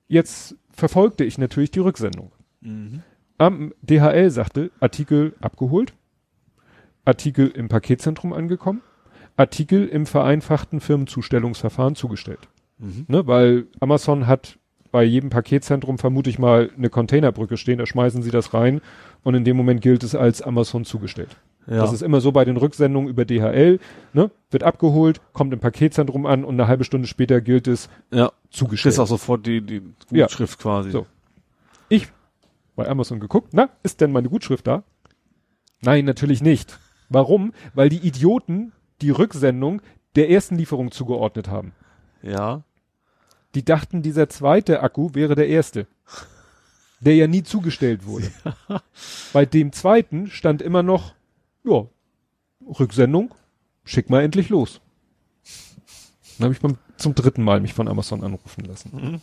Jetzt 0.09 0.55
verfolgte 0.71 1.25
ich 1.25 1.37
natürlich 1.37 1.71
die 1.71 1.81
Rücksendung. 1.81 2.31
Mhm. 2.61 3.03
Am 3.39 3.75
DHL 3.83 4.31
sagte, 4.31 4.71
Artikel 4.81 5.35
abgeholt, 5.41 5.95
Artikel 7.07 7.49
im 7.49 7.69
Paketzentrum 7.69 8.33
angekommen, 8.35 8.83
Artikel 9.37 9.87
im 9.87 10.05
vereinfachten 10.07 10.81
Firmenzustellungsverfahren 10.81 11.95
zugestellt. 11.95 12.49
Mhm. 12.79 13.07
Ne, 13.09 13.27
weil 13.27 13.67
Amazon 13.81 14.27
hat 14.27 14.59
bei 14.93 15.05
jedem 15.05 15.31
Paketzentrum 15.31 15.99
vermute 15.99 16.31
ich 16.31 16.39
mal 16.39 16.71
eine 16.77 16.91
Containerbrücke 16.91 17.57
stehen, 17.57 17.79
da 17.79 17.87
schmeißen 17.87 18.23
sie 18.23 18.31
das 18.31 18.55
rein 18.55 18.81
und 19.23 19.35
in 19.35 19.45
dem 19.45 19.57
Moment 19.57 19.81
gilt 19.81 20.03
es 20.03 20.15
als 20.15 20.43
Amazon 20.43 20.85
zugestellt. 20.85 21.37
Ja. 21.67 21.79
Das 21.79 21.93
ist 21.93 22.03
immer 22.03 22.21
so 22.21 22.33
bei 22.33 22.45
den 22.45 22.57
Rücksendungen 22.57 23.09
über 23.09 23.25
DHL, 23.25 23.81
ne? 24.13 24.31
Wird 24.51 24.63
abgeholt, 24.63 25.21
kommt 25.33 25.53
im 25.53 25.59
Paketzentrum 25.59 26.25
an 26.25 26.45
und 26.45 26.55
eine 26.55 26.69
halbe 26.69 26.85
Stunde 26.85 27.09
später 27.09 27.41
gilt 27.41 27.67
es 27.67 27.89
ja. 28.13 28.31
zugestellt. 28.51 28.93
Das 28.93 28.95
ist 28.95 29.01
auch 29.01 29.09
sofort 29.09 29.47
die, 29.47 29.61
die 29.61 29.83
Gutschrift 30.09 30.59
ja. 30.59 30.63
quasi. 30.63 30.91
So. 30.91 31.07
Ich 31.89 32.09
bei 32.77 32.89
Amazon 32.89 33.21
geguckt, 33.21 33.49
na, 33.53 33.71
ist 33.83 34.01
denn 34.01 34.13
meine 34.13 34.29
Gutschrift 34.29 34.67
da? 34.67 34.85
Nein, 35.83 36.05
natürlich 36.05 36.43
nicht. 36.43 36.79
Warum? 37.09 37.53
Weil 37.75 37.89
die 37.89 38.07
Idioten 38.07 38.73
die 39.01 39.11
Rücksendung 39.11 39.83
der 40.17 40.31
ersten 40.31 40.57
Lieferung 40.57 40.91
zugeordnet 40.91 41.49
haben. 41.49 41.73
Ja. 42.23 42.63
Die 43.55 43.65
dachten, 43.65 44.03
dieser 44.03 44.29
zweite 44.29 44.83
Akku 44.83 45.15
wäre 45.15 45.35
der 45.35 45.49
erste. 45.49 45.87
Der 47.01 47.15
ja 47.15 47.27
nie 47.27 47.43
zugestellt 47.43 48.07
wurde. 48.07 48.31
Ja. 48.69 48.83
Bei 49.33 49.47
dem 49.47 49.73
zweiten 49.73 50.29
stand 50.29 50.61
immer 50.61 50.83
noch, 50.83 51.15
ja, 51.63 51.87
Rücksendung, 52.67 53.33
schick 53.85 54.11
mal 54.11 54.23
endlich 54.23 54.49
los. 54.49 54.81
Dann 56.39 56.47
habe 56.47 56.55
ich 56.55 56.61
beim, 56.61 56.79
zum 56.97 57.15
dritten 57.15 57.43
Mal 57.45 57.61
mich 57.61 57.75
von 57.75 57.87
Amazon 57.87 58.25
anrufen 58.25 58.65
lassen. 58.65 58.91
Mhm. 58.93 59.21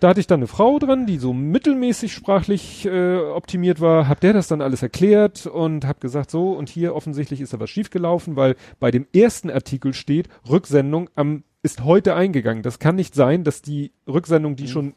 Da 0.00 0.08
hatte 0.08 0.20
ich 0.20 0.26
dann 0.26 0.40
eine 0.40 0.46
Frau 0.46 0.78
dran, 0.78 1.06
die 1.06 1.18
so 1.18 1.32
mittelmäßig 1.32 2.12
sprachlich 2.12 2.86
äh, 2.86 3.18
optimiert 3.18 3.80
war, 3.80 4.08
hab 4.08 4.20
der 4.20 4.32
das 4.32 4.48
dann 4.48 4.62
alles 4.62 4.82
erklärt 4.82 5.46
und 5.46 5.86
hab 5.86 6.00
gesagt, 6.00 6.30
so, 6.30 6.52
und 6.52 6.68
hier 6.68 6.94
offensichtlich 6.94 7.40
ist 7.40 7.52
da 7.52 7.60
was 7.60 7.70
schiefgelaufen, 7.70 8.34
weil 8.34 8.56
bei 8.78 8.90
dem 8.90 9.06
ersten 9.14 9.50
Artikel 9.50 9.92
steht, 9.92 10.28
Rücksendung 10.48 11.10
am 11.14 11.44
ist 11.62 11.84
heute 11.84 12.14
eingegangen. 12.14 12.62
Das 12.62 12.78
kann 12.78 12.96
nicht 12.96 13.14
sein, 13.14 13.44
dass 13.44 13.60
die 13.60 13.92
Rücksendung, 14.06 14.56
die 14.56 14.64
mhm. 14.64 14.68
schon, 14.68 14.94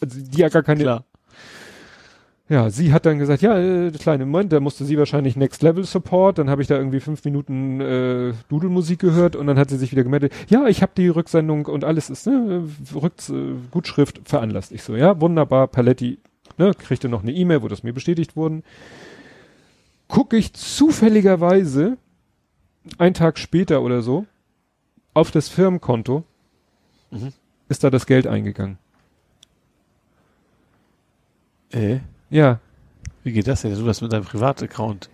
also 0.00 0.20
die 0.20 0.38
ja 0.38 0.48
gar 0.48 0.64
keine 0.64 0.82
Klar. 0.82 1.04
Ja, 2.50 2.70
sie 2.70 2.94
hat 2.94 3.04
dann 3.04 3.18
gesagt, 3.18 3.42
ja, 3.42 3.58
äh, 3.58 3.90
kleine 3.90 4.24
Moment, 4.24 4.52
da 4.52 4.60
musste 4.60 4.86
sie 4.86 4.96
wahrscheinlich 4.96 5.36
Next 5.36 5.62
Level 5.62 5.84
Support. 5.84 6.38
Dann 6.38 6.48
habe 6.48 6.62
ich 6.62 6.68
da 6.68 6.78
irgendwie 6.78 7.00
fünf 7.00 7.22
Minuten 7.24 7.80
äh, 7.80 8.32
Dudelmusik 8.48 9.00
gehört 9.00 9.36
und 9.36 9.46
dann 9.46 9.58
hat 9.58 9.68
sie 9.68 9.76
sich 9.76 9.92
wieder 9.92 10.02
gemeldet, 10.02 10.32
ja, 10.48 10.66
ich 10.66 10.80
habe 10.80 10.92
die 10.96 11.08
Rücksendung 11.08 11.66
und 11.66 11.84
alles 11.84 12.08
ist 12.08 12.26
ne, 12.26 12.66
Rücks 12.94 13.28
äh, 13.28 13.54
Gutschrift 13.70 14.22
veranlasst. 14.24 14.72
Ich 14.72 14.82
so, 14.82 14.96
ja, 14.96 15.20
wunderbar, 15.20 15.68
Paletti, 15.68 16.18
ne, 16.56 16.72
kriegte 16.72 17.10
noch 17.10 17.22
eine 17.22 17.32
E-Mail, 17.32 17.62
wo 17.62 17.68
das 17.68 17.82
mir 17.82 17.92
bestätigt 17.92 18.34
wurden. 18.34 18.62
Gucke 20.08 20.38
ich 20.38 20.54
zufälligerweise 20.54 21.98
einen 22.96 23.12
Tag 23.12 23.38
später 23.38 23.82
oder 23.82 24.00
so 24.00 24.24
auf 25.12 25.30
das 25.30 25.50
Firmenkonto, 25.50 26.24
mhm. 27.10 27.34
ist 27.68 27.84
da 27.84 27.90
das 27.90 28.06
Geld 28.06 28.26
eingegangen. 28.26 28.78
Äh? 31.72 31.98
Ja. 32.30 32.60
Wie 33.24 33.32
geht 33.32 33.46
das 33.46 33.62
denn? 33.62 33.74
Du 33.74 33.86
hast 33.86 34.00
mit 34.00 34.12
deinem 34.12 34.24
Privataccount. 34.24 35.08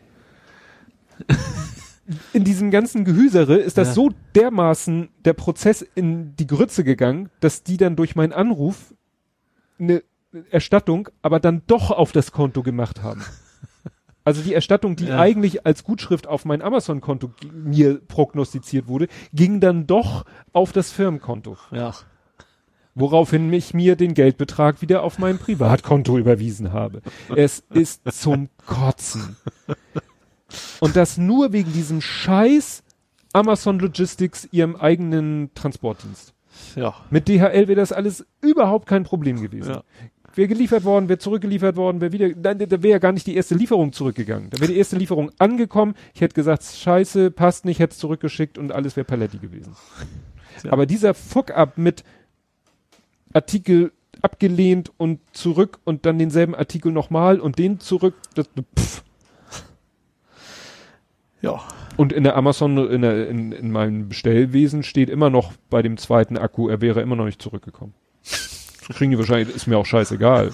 in 2.33 2.45
diesem 2.45 2.71
ganzen 2.71 3.05
Gehüsere 3.05 3.57
ist 3.57 3.79
das 3.79 3.89
ja. 3.89 3.95
so 3.95 4.11
dermaßen 4.35 5.09
der 5.25 5.33
Prozess 5.33 5.83
in 5.95 6.37
die 6.37 6.47
Grütze 6.47 6.85
gegangen, 6.85 7.31
dass 7.41 7.63
die 7.63 7.77
dann 7.77 7.97
durch 7.97 8.17
meinen 8.17 8.33
Anruf 8.33 8.95
eine 9.79 10.03
Erstattung 10.51 11.09
aber 11.23 11.41
dann 11.41 11.63
doch 11.67 11.91
auf 11.91 12.13
das 12.13 12.33
Konto 12.33 12.63
gemacht 12.63 13.03
haben. 13.03 13.23
Also 14.27 14.41
die 14.41 14.55
Erstattung, 14.55 14.97
die 14.97 15.09
ja. 15.09 15.19
eigentlich 15.19 15.67
als 15.67 15.85
Gutschrift 15.85 16.27
auf 16.27 16.47
mein 16.47 16.63
Amazon-Konto 16.63 17.35
mir 17.53 18.01
prognostiziert 18.01 18.89
wurde, 18.89 19.09
ging 19.35 19.61
dann 19.61 19.87
doch 19.87 20.25
auf 20.55 20.73
das 20.73 20.91
Firmenkonto. 20.91 21.59
Ja 21.71 21.93
woraufhin 22.95 23.53
ich 23.53 23.75
mir 23.75 23.97
den 23.97 24.15
Geldbetrag 24.15 24.83
wieder 24.83 25.03
auf 25.03 25.19
mein 25.19 25.39
Privatkonto 25.39 26.19
überwiesen 26.19 26.73
habe. 26.73 27.03
Es 27.35 27.65
ist 27.71 28.03
zum 28.13 28.49
Kotzen. 28.67 29.37
Und 30.81 30.97
das 30.97 31.19
nur 31.19 31.53
wegen 31.53 31.73
diesem 31.73 32.01
Scheiß 32.01 32.83
Amazon 33.33 33.81
Logistics 33.81 34.49
ihrem 34.53 34.77
eigenen 34.77 35.51
Transportdienst. 35.55 36.35
Ja. 36.77 36.95
Mit 37.11 37.29
DHL 37.29 37.69
wäre 37.69 37.75
das 37.75 37.93
alles 37.93 38.25
überhaupt 38.41 38.87
kein 38.87 39.03
Problem 39.03 39.41
gewesen. 39.41 39.73
Ja. 39.73 39.83
Wäre 40.37 40.49
geliefert 40.49 40.85
worden, 40.85 41.09
wäre 41.09 41.19
zurückgeliefert 41.19 41.77
worden, 41.77 42.01
wäre 42.01 42.13
wieder, 42.13 42.29
da, 42.31 42.55
da 42.55 42.83
wäre 42.83 42.93
ja 42.93 42.99
gar 42.99 43.13
nicht 43.13 43.27
die 43.27 43.37
erste 43.37 43.55
Lieferung 43.55 43.93
zurückgegangen. 43.93 44.51
Da 44.51 44.61
wäre 44.61 44.73
die 44.73 44.79
erste 44.79 44.97
Lieferung 44.97 45.31
angekommen. 45.39 45.95
Ich 46.13 46.21
hätte 46.21 46.35
gesagt, 46.35 46.65
scheiße, 46.65 47.31
passt 47.31 47.65
nicht, 47.65 47.79
hätte 47.79 47.93
es 47.93 47.99
zurückgeschickt 47.99 48.59
und 48.59 48.73
alles 48.73 48.97
wäre 48.97 49.05
Paletti 49.05 49.39
gewesen. 49.39 49.77
Ja. 50.63 50.73
Aber 50.73 50.87
dieser 50.87 51.15
Fuck-up 51.15 51.79
mit, 51.79 52.05
Artikel 53.35 53.93
abgelehnt 54.23 54.91
und 54.97 55.21
zurück 55.33 55.81
und 55.85 56.07
dann 56.07 56.19
denselben 56.19 56.55
Artikel 56.55 56.93
nochmal 56.93 57.41
und 57.41 57.59
den 57.59 57.81
zurück. 57.81 58.15
Das, 58.35 58.49
pff. 58.79 59.05
Ja. 61.43 61.61
Und 61.97 62.13
in 62.13 62.25
der 62.25 62.37
Amazon, 62.37 62.79
in, 62.91 63.03
der, 63.03 63.29
in, 63.29 63.53
in 63.53 63.71
meinem 63.71 64.09
Bestellwesen 64.09 64.83
steht 64.83 65.11
immer 65.11 65.31
noch 65.31 65.53
bei 65.71 65.83
dem 65.83 65.97
zweiten 65.97 66.39
Akku, 66.39 66.69
er 66.69 66.81
wäre 66.81 67.03
immer 67.03 67.17
noch 67.17 67.27
nicht 67.27 67.41
zurückgekommen. 67.41 67.95
Kriegen 68.89 69.13
die 69.13 69.19
wahrscheinlich, 69.19 69.55
ist 69.55 69.67
mir 69.67 69.79
auch 69.79 69.87
scheißegal. 69.87 70.53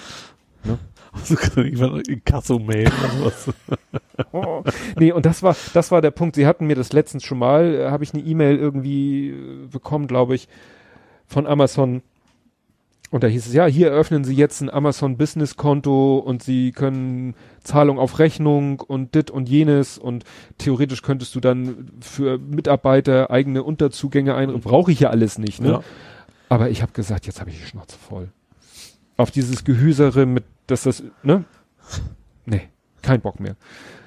ne? 0.64 0.78
Also 1.12 1.96
Inkasso-Mail 2.06 2.88
oder 2.88 3.30
sowas. 3.30 3.54
Oh. 4.32 4.62
Nee, 4.96 5.12
und 5.12 5.26
das 5.26 5.42
war, 5.42 5.56
das 5.74 5.90
war 5.90 6.00
der 6.00 6.10
Punkt. 6.10 6.36
Sie 6.36 6.46
hatten 6.46 6.66
mir 6.66 6.76
das 6.76 6.92
letztens 6.92 7.24
schon 7.24 7.38
mal, 7.38 7.74
äh, 7.74 7.90
habe 7.90 8.04
ich 8.04 8.14
eine 8.14 8.22
E-Mail 8.22 8.56
irgendwie 8.56 9.30
äh, 9.30 9.66
bekommen, 9.70 10.06
glaube 10.06 10.34
ich, 10.34 10.48
von 11.26 11.46
Amazon. 11.46 12.02
Und 13.10 13.24
da 13.24 13.26
hieß 13.26 13.46
es, 13.46 13.54
ja, 13.54 13.64
hier 13.66 13.88
eröffnen 13.88 14.24
Sie 14.24 14.34
jetzt 14.34 14.60
ein 14.60 14.68
Amazon 14.68 15.16
Business 15.16 15.56
Konto 15.56 16.18
und 16.18 16.42
Sie 16.42 16.72
können 16.72 17.34
Zahlung 17.62 17.98
auf 17.98 18.18
Rechnung 18.18 18.80
und 18.80 19.14
dit 19.14 19.30
und 19.30 19.48
jenes 19.48 19.96
und 19.96 20.24
theoretisch 20.58 21.00
könntest 21.00 21.34
du 21.34 21.40
dann 21.40 21.90
für 22.00 22.38
Mitarbeiter 22.38 23.30
eigene 23.30 23.62
Unterzugänge 23.62 24.34
ein, 24.34 24.52
brauche 24.60 24.92
ich 24.92 25.00
ja 25.00 25.08
alles 25.10 25.38
nicht, 25.38 25.62
ne? 25.62 25.68
Ja. 25.68 25.82
Aber 26.50 26.68
ich 26.70 26.82
habe 26.82 26.92
gesagt, 26.92 27.26
jetzt 27.26 27.40
habe 27.40 27.50
ich 27.50 27.58
die 27.58 27.66
Schnauze 27.66 27.96
voll. 27.96 28.28
Auf 29.16 29.30
dieses 29.30 29.64
Gehüsere 29.64 30.26
mit, 30.26 30.44
dass 30.66 30.82
das, 30.82 31.02
ne? 31.22 31.44
Nee, 32.44 32.68
kein 33.02 33.20
Bock 33.22 33.40
mehr. 33.40 33.56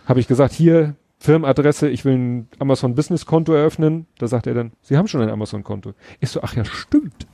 Habe 0.05 0.19
ich 0.19 0.27
gesagt, 0.27 0.53
hier, 0.53 0.95
Firmenadresse, 1.17 1.89
ich 1.89 2.05
will 2.05 2.13
ein 2.13 2.47
Amazon 2.59 2.95
Business 2.95 3.25
Konto 3.25 3.53
eröffnen. 3.53 4.07
Da 4.17 4.27
sagt 4.27 4.47
er 4.47 4.53
dann, 4.53 4.71
Sie 4.81 4.97
haben 4.97 5.07
schon 5.07 5.21
ein 5.21 5.29
Amazon 5.29 5.63
Konto. 5.63 5.93
Ich 6.19 6.29
so, 6.29 6.41
ach 6.41 6.55
ja, 6.55 6.65
stimmt. 6.65 7.27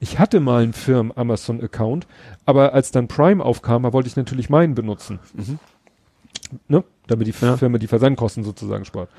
Ich 0.00 0.18
hatte 0.18 0.40
mal 0.40 0.62
einen 0.62 0.72
Firmen 0.72 1.16
Amazon 1.16 1.62
Account, 1.62 2.06
aber 2.44 2.74
als 2.74 2.90
dann 2.90 3.08
Prime 3.08 3.42
aufkam, 3.44 3.84
da 3.84 3.92
wollte 3.92 4.08
ich 4.08 4.16
natürlich 4.16 4.50
meinen 4.50 4.74
benutzen. 4.74 5.18
Mhm. 5.34 5.58
Ne? 6.68 6.84
Damit 7.06 7.26
die 7.26 7.34
Ja. 7.40 7.56
Firma 7.56 7.78
die 7.78 7.86
Versandkosten 7.86 8.44
sozusagen 8.44 8.84
spart. 8.84 9.10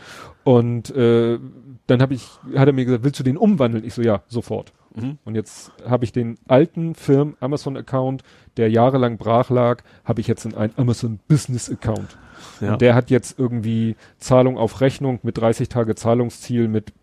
Und 0.44 0.96
äh, 0.96 1.40
dann 1.88 2.02
habe 2.02 2.14
ich, 2.14 2.28
hat 2.56 2.68
er 2.68 2.74
mir 2.74 2.86
gesagt, 2.86 3.04
willst 3.04 3.20
du 3.20 3.24
den 3.24 3.38
umwandeln? 3.38 3.84
Ich 3.84 3.94
so, 3.94 4.02
ja, 4.02 4.22
sofort. 4.28 4.74
Mhm. 4.96 5.18
Und 5.26 5.36
jetzt 5.36 5.72
habe 5.88 6.06
ich 6.06 6.12
den 6.12 6.38
alten 6.48 6.96
Firmen 6.96 7.36
Amazon 7.40 7.78
Account, 7.78 8.24
der 8.58 8.70
jahrelang 8.70 9.18
brach 9.18 9.50
lag, 9.50 9.84
habe 10.04 10.22
ich 10.22 10.28
jetzt 10.28 10.46
in 10.46 10.56
einen 10.56 10.74
Amazon 10.78 11.20
Business 11.28 11.70
Account. 11.70 12.18
Ja. 12.62 12.74
Und 12.74 12.82
der 12.82 12.96
hat 12.96 13.10
jetzt 13.10 13.38
irgendwie 13.38 13.96
Zahlung 14.18 14.58
auf 14.58 14.82
Rechnung 14.82 15.20
mit 15.24 15.38
30 15.38 15.68
Tage 15.70 15.96
Zahlungsziel 15.96 16.68
mit 16.68 16.94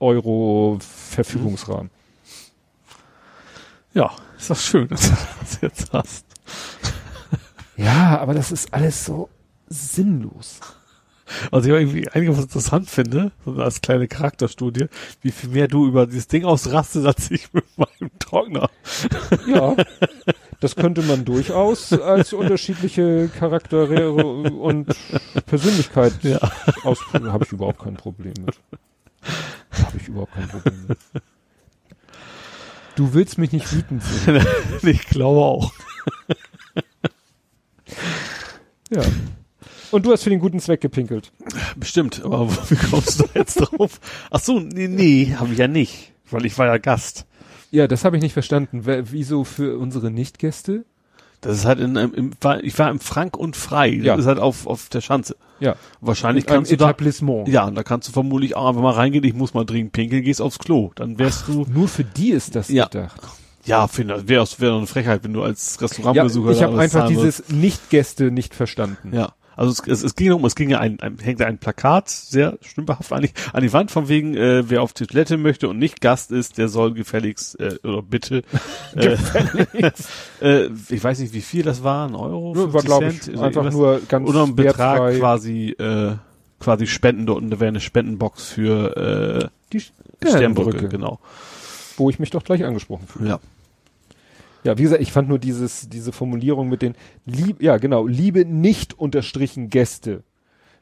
Euro 0.00 0.78
Verfügungsrahmen. 0.80 1.90
Ja, 3.94 4.10
ist 4.38 4.50
doch 4.50 4.56
schön, 4.58 4.88
dass 4.88 5.08
du 5.08 5.16
das 5.40 5.60
jetzt 5.60 5.92
hast. 5.92 6.26
Ja, 7.76 8.18
aber 8.18 8.34
das 8.34 8.52
ist 8.52 8.72
alles 8.72 9.04
so 9.04 9.28
sinnlos. 9.68 10.60
Also 11.50 11.68
ich 11.70 11.74
irgendwie 11.74 12.08
einiges 12.10 12.38
interessant 12.38 12.88
finde, 12.90 13.32
so 13.44 13.54
als 13.54 13.80
kleine 13.80 14.06
Charakterstudie, 14.08 14.86
wie 15.22 15.30
viel 15.30 15.50
mehr 15.50 15.68
du 15.68 15.86
über 15.86 16.06
dieses 16.06 16.28
Ding 16.28 16.44
ausrastest, 16.44 17.06
als 17.06 17.30
ich 17.30 17.52
mit 17.54 17.64
meinem 17.78 18.10
Trockner. 18.18 18.68
Ja, 19.46 19.74
das 20.60 20.76
könnte 20.76 21.02
man 21.02 21.24
durchaus 21.24 21.92
als 21.94 22.32
unterschiedliche 22.34 23.28
Charaktere 23.38 24.12
und 24.12 24.94
Persönlichkeit 25.46 26.12
Ja. 26.22 26.38
aus. 26.82 27.00
Habe 27.12 27.44
ich 27.44 27.52
überhaupt 27.52 27.80
kein 27.82 27.94
Problem 27.94 28.34
mit. 28.44 28.58
Habe 29.82 29.96
ich 29.96 30.08
überhaupt 30.08 30.34
kein 30.34 30.48
Problem 30.48 30.86
mit. 30.88 30.98
Du 32.96 33.12
willst 33.12 33.38
mich 33.38 33.52
nicht 33.52 33.72
wütend 33.72 34.02
sehen. 34.02 34.46
ich 34.82 35.06
glaube 35.06 35.40
auch. 35.40 35.72
Ja. 38.90 39.02
Und 39.90 40.06
du 40.06 40.12
hast 40.12 40.24
für 40.24 40.30
den 40.30 40.40
guten 40.40 40.60
Zweck 40.60 40.80
gepinkelt. 40.80 41.32
Bestimmt, 41.76 42.24
aber 42.24 42.48
wie 42.70 42.76
kommst 42.76 43.20
du 43.20 43.24
jetzt 43.34 43.54
drauf? 43.54 44.00
Ach 44.30 44.40
so, 44.40 44.60
nee, 44.60 44.88
nee, 44.88 45.34
habe 45.38 45.52
ich 45.52 45.58
ja 45.58 45.68
nicht, 45.68 46.12
weil 46.30 46.46
ich 46.46 46.56
war 46.58 46.66
ja 46.66 46.78
Gast. 46.78 47.26
Ja, 47.70 47.88
das 47.88 48.04
habe 48.04 48.16
ich 48.16 48.22
nicht 48.22 48.32
verstanden. 48.32 48.84
Wieso 48.84 49.44
für 49.44 49.78
unsere 49.78 50.10
Nichtgäste? 50.10 50.84
Das 51.44 51.56
ist 51.58 51.64
halt 51.64 51.78
in 51.80 51.96
einem, 51.96 52.12
im, 52.14 52.30
ich 52.62 52.78
war 52.78 52.90
im 52.90 53.00
Frank 53.00 53.36
und 53.36 53.56
Frei. 53.56 53.96
Das 53.96 54.04
Ja. 54.06 54.14
ist 54.16 54.26
halt 54.26 54.38
auf, 54.38 54.66
auf 54.66 54.88
der 54.88 55.00
Schanze. 55.00 55.36
Ja. 55.60 55.76
Wahrscheinlich 56.00 56.44
In 56.44 56.48
kannst 56.52 56.72
du 56.72 56.76
da, 56.76 56.86
Etablissement. 56.90 57.48
ja, 57.48 57.64
und 57.66 57.74
da 57.74 57.82
kannst 57.82 58.08
du 58.08 58.12
vermutlich 58.12 58.56
auch 58.56 58.68
einfach 58.68 58.82
mal 58.82 58.92
reingehen, 58.94 59.24
ich 59.24 59.34
muss 59.34 59.54
mal 59.54 59.64
dringend 59.64 59.92
pinkeln, 59.92 60.22
gehst 60.22 60.40
aufs 60.42 60.58
Klo. 60.58 60.90
Dann 60.94 61.18
wärst 61.18 61.46
du, 61.48 61.64
Nur 61.72 61.88
für 61.88 62.04
die 62.04 62.30
ist 62.30 62.54
das 62.56 62.68
Ja. 62.68 62.86
gedacht. 62.86 63.20
ja, 63.64 63.86
finde, 63.86 64.28
wäre 64.28 64.46
wär 64.58 64.70
doch 64.70 64.78
eine 64.78 64.86
Frechheit, 64.86 65.22
wenn 65.24 65.32
du 65.32 65.42
als 65.42 65.76
Ja, 65.76 65.82
Restaurantbesucher 65.82 66.50
ich 66.50 66.58
da 66.58 66.66
habe 66.66 66.78
einfach 66.80 67.06
dieses 67.08 67.48
Nicht-Gäste 67.48 68.30
nicht 68.30 68.54
verstanden. 68.54 69.12
Ja. 69.14 69.34
Also 69.56 69.72
es, 69.72 69.88
es, 69.88 70.02
es 70.02 70.14
ging 70.14 70.32
um, 70.32 70.44
es 70.44 70.54
ging 70.54 70.70
ja 70.70 70.80
ein, 70.80 71.00
ein 71.00 71.18
hängt 71.18 71.42
ein 71.42 71.58
Plakat, 71.58 72.08
sehr 72.08 72.58
stümperhaft 72.62 73.12
eigentlich, 73.12 73.32
an 73.52 73.62
die 73.62 73.72
Wand 73.72 73.90
von 73.90 74.08
wegen, 74.08 74.34
äh, 74.36 74.68
wer 74.68 74.82
auf 74.82 74.92
die 74.92 75.06
Toilette 75.06 75.36
möchte 75.36 75.68
und 75.68 75.78
nicht 75.78 76.00
Gast 76.00 76.30
ist, 76.30 76.58
der 76.58 76.68
soll 76.68 76.94
gefälligst, 76.94 77.58
äh, 77.60 77.78
oder 77.82 78.02
bitte, 78.02 78.42
äh, 78.96 79.16
äh, 80.40 80.70
ich 80.88 81.02
weiß 81.02 81.18
nicht, 81.20 81.32
wie 81.34 81.40
viel 81.40 81.62
das 81.62 81.82
war, 81.82 82.08
ein 82.08 82.14
Euro, 82.14 82.54
war, 82.56 82.82
50 82.82 82.84
glaube 82.84 83.06
ich, 83.06 83.20
Cent, 83.22 83.38
einfach 83.38 83.70
nur 83.70 84.00
ganz 84.08 84.28
oder 84.28 84.44
ein 84.44 84.56
Betrag 84.56 85.00
wertfrei. 85.00 85.18
quasi, 85.18 85.70
äh, 85.70 86.12
quasi 86.60 86.86
spenden 86.86 87.26
dort 87.26 87.42
und 87.42 87.50
da 87.50 87.60
wäre 87.60 87.68
eine 87.68 87.80
Spendenbox 87.80 88.48
für, 88.48 88.96
äh, 89.42 89.48
die 89.72 89.80
Sternbrücke, 89.80 90.38
Sternbrücke, 90.38 90.88
genau. 90.88 91.20
wo 91.96 92.10
ich 92.10 92.18
mich 92.18 92.30
doch 92.30 92.44
gleich 92.44 92.64
angesprochen 92.64 93.06
fühle. 93.06 93.28
Ja. 93.28 93.40
Ja, 94.64 94.78
wie 94.78 94.82
gesagt, 94.82 95.02
ich 95.02 95.12
fand 95.12 95.28
nur 95.28 95.38
dieses, 95.38 95.88
diese 95.88 96.10
Formulierung 96.12 96.68
mit 96.68 96.82
den 96.82 96.94
Lieb, 97.26 97.62
ja 97.62 97.76
genau, 97.76 98.06
liebe 98.06 98.44
nicht 98.44 98.98
unterstrichen 98.98 99.68
Gäste. 99.70 100.22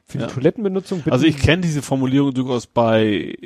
Für 0.05 0.19
Ja. 0.19 0.27
die 0.27 0.33
Toilettenbenutzung 0.33 0.99
bitte. 0.99 1.11
Also 1.11 1.25
ich 1.25 1.37
kenne 1.37 1.61
diese 1.61 1.81
Formulierung 1.81 2.33
durchaus 2.33 2.65
bei 2.67 3.37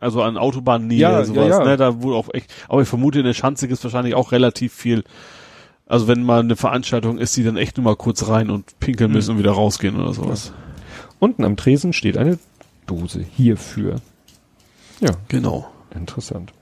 also 0.00 0.22
an 0.22 0.36
Autobahnnähe 0.36 0.98
Ja, 0.98 1.24
sowas, 1.24 1.48
ja, 1.48 1.58
ja. 1.60 1.64
ne, 1.64 1.76
da 1.78 2.02
wohl 2.02 2.14
auch 2.14 2.28
echt, 2.34 2.52
aber 2.68 2.82
ich 2.82 2.88
vermute 2.88 3.20
in 3.20 3.24
der 3.24 3.32
Schanze 3.32 3.66
ist 3.66 3.82
wahrscheinlich 3.82 4.14
auch 4.14 4.30
relativ 4.32 4.74
viel, 4.74 5.04
also 5.86 6.06
wenn 6.06 6.22
mal 6.22 6.40
eine 6.40 6.54
Veranstaltung 6.56 7.16
ist, 7.16 7.34
die 7.38 7.44
dann 7.44 7.56
echt 7.56 7.78
nur 7.78 7.84
mal 7.84 7.96
kurz 7.96 8.28
rein 8.28 8.50
und 8.50 8.78
pinkeln 8.78 9.10
müssen 9.10 9.32
und 9.32 9.38
wieder 9.38 9.52
rausgehen 9.52 9.98
oder 9.98 10.12
sowas. 10.12 10.52
Unten 11.18 11.44
am 11.44 11.56
Tresen 11.56 11.94
steht 11.94 12.18
eine 12.18 12.38
Dose 12.86 13.20
hierfür. 13.22 13.96
Ja, 15.00 15.12
Genau. 15.28 15.70
interessant. 15.94 16.52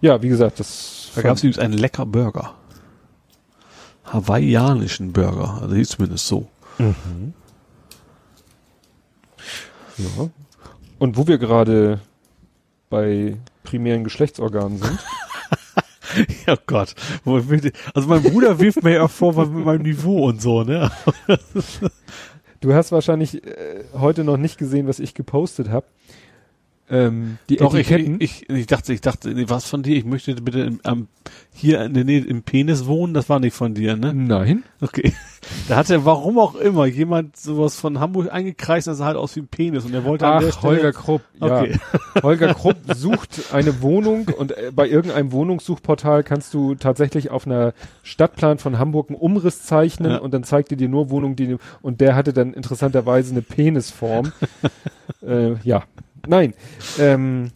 Ja, 0.00 0.22
wie 0.22 0.28
gesagt, 0.28 0.60
das 0.60 1.10
Da 1.14 1.22
gab 1.22 1.36
es 1.36 1.42
übrigens 1.42 1.58
einen 1.58 1.74
lecker 1.74 2.06
Burger. 2.06 2.54
Hawaiianischen 4.04 5.12
Burger, 5.12 5.58
also 5.62 5.74
hieß 5.74 5.90
zumindest 5.90 6.26
so. 6.26 6.48
ja. 9.98 10.30
Und 10.98 11.16
wo 11.16 11.26
wir 11.26 11.38
gerade 11.38 12.00
bei 12.88 13.36
primären 13.62 14.02
Geschlechtsorganen 14.04 14.78
sind, 14.78 14.98
Ja 16.46 16.56
Gott. 16.66 16.94
Also 17.24 18.08
mein 18.08 18.22
Bruder 18.22 18.58
wirft 18.58 18.82
mir 18.82 18.94
ja 18.94 19.08
vor, 19.08 19.36
was 19.36 19.48
mit 19.48 19.64
meinem 19.64 19.82
Niveau 19.82 20.28
und 20.28 20.42
so, 20.42 20.64
ne? 20.64 20.90
du 22.60 22.74
hast 22.74 22.92
wahrscheinlich 22.92 23.44
äh, 23.44 23.84
heute 23.94 24.24
noch 24.24 24.36
nicht 24.36 24.58
gesehen, 24.58 24.88
was 24.88 24.98
ich 24.98 25.14
gepostet 25.14 25.68
habe. 25.68 25.86
Ähm, 26.90 27.38
die 27.48 27.56
Doch, 27.56 27.74
ich, 27.74 27.90
Etiketten. 27.90 28.16
ich, 28.20 28.50
ich 28.50 28.66
dachte, 28.66 28.92
ich 28.92 29.00
dachte, 29.00 29.48
was 29.48 29.66
von 29.66 29.82
dir? 29.82 29.96
Ich 29.96 30.04
möchte 30.04 30.34
bitte 30.34 30.60
im, 30.60 30.80
am, 30.82 31.08
hier 31.52 31.82
in 31.84 31.94
der 31.94 32.04
Nähe 32.04 32.24
im 32.24 32.42
Penis 32.42 32.86
wohnen. 32.86 33.14
Das 33.14 33.28
war 33.28 33.38
nicht 33.38 33.54
von 33.54 33.74
dir, 33.74 33.96
ne? 33.96 34.12
Nein. 34.12 34.64
Okay. 34.80 35.12
Da 35.68 35.76
hat 35.76 35.88
er, 35.88 36.04
warum 36.04 36.38
auch 36.38 36.54
immer, 36.54 36.84
jemand 36.84 37.34
sowas 37.34 37.80
von 37.80 37.98
Hamburg 37.98 38.30
eingekreist, 38.30 38.86
das 38.86 38.98
sah 38.98 39.06
halt 39.06 39.16
aus 39.16 39.36
wie 39.36 39.40
ein 39.40 39.48
Penis 39.48 39.86
und 39.86 39.94
er 39.94 40.04
wollte 40.04 40.26
an 40.26 40.42
der 40.42 40.50
Ach, 40.50 40.58
Stelle, 40.58 40.76
Holger 40.76 40.92
Krupp. 40.92 41.22
Ja. 41.40 41.60
Okay. 41.62 41.78
Holger 42.22 42.54
Krupp 42.54 42.76
sucht 42.94 43.54
eine 43.54 43.80
Wohnung 43.80 44.28
und 44.36 44.52
äh, 44.52 44.70
bei 44.74 44.86
irgendeinem 44.86 45.32
Wohnungssuchportal 45.32 46.24
kannst 46.24 46.52
du 46.52 46.74
tatsächlich 46.74 47.30
auf 47.30 47.46
einer 47.46 47.72
Stadtplan 48.02 48.58
von 48.58 48.78
Hamburg 48.78 49.08
einen 49.08 49.18
Umriss 49.18 49.62
zeichnen 49.62 50.12
Ja. 50.12 50.18
und 50.18 50.34
dann 50.34 50.44
zeigt 50.44 50.72
er 50.72 50.76
dir 50.76 50.90
nur 50.90 51.08
Wohnungen, 51.08 51.36
die 51.36 51.56
und 51.80 52.02
der 52.02 52.16
hatte 52.16 52.34
dann 52.34 52.52
interessanterweise 52.52 53.32
eine 53.32 53.42
Penisform. 53.42 54.32
äh, 55.26 55.54
ja, 55.64 55.84
nein. 56.26 56.54
Ähm, 56.98 57.50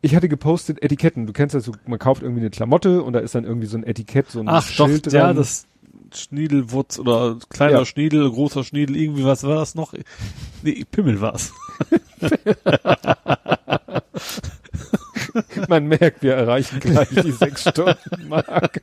ich 0.00 0.16
hatte 0.16 0.28
gepostet 0.28 0.82
Etiketten. 0.82 1.26
Du 1.26 1.32
kennst 1.32 1.54
das, 1.54 1.64
so, 1.64 1.72
man 1.86 1.98
kauft 1.98 2.22
irgendwie 2.22 2.40
eine 2.40 2.50
Klamotte 2.50 3.02
und 3.02 3.12
da 3.12 3.20
ist 3.20 3.34
dann 3.34 3.44
irgendwie 3.44 3.66
so 3.66 3.76
ein 3.76 3.84
Etikett, 3.84 4.30
so 4.30 4.40
ein 4.40 4.48
Ach 4.48 4.66
doch, 4.76 4.88
Schild 4.88 5.12
ja, 5.12 5.26
dran. 5.26 5.36
das 5.36 5.66
Schniedelwurz 6.14 6.98
oder 6.98 7.38
kleiner 7.48 7.78
Ja. 7.80 7.84
Schniedel, 7.84 8.28
großer 8.30 8.64
Schniedel, 8.64 8.96
irgendwie 8.96 9.24
was 9.24 9.44
war 9.44 9.54
das 9.54 9.74
noch? 9.74 9.94
Nee, 10.62 10.84
Pimmel 10.90 11.20
war's. 11.20 11.52
Man 15.68 15.86
merkt, 15.86 16.22
wir 16.22 16.34
erreichen 16.34 16.80
gleich 16.80 17.08
die 17.08 17.32
sechs 17.32 17.62
Stunden 17.68 17.96
Marke. 18.28 18.82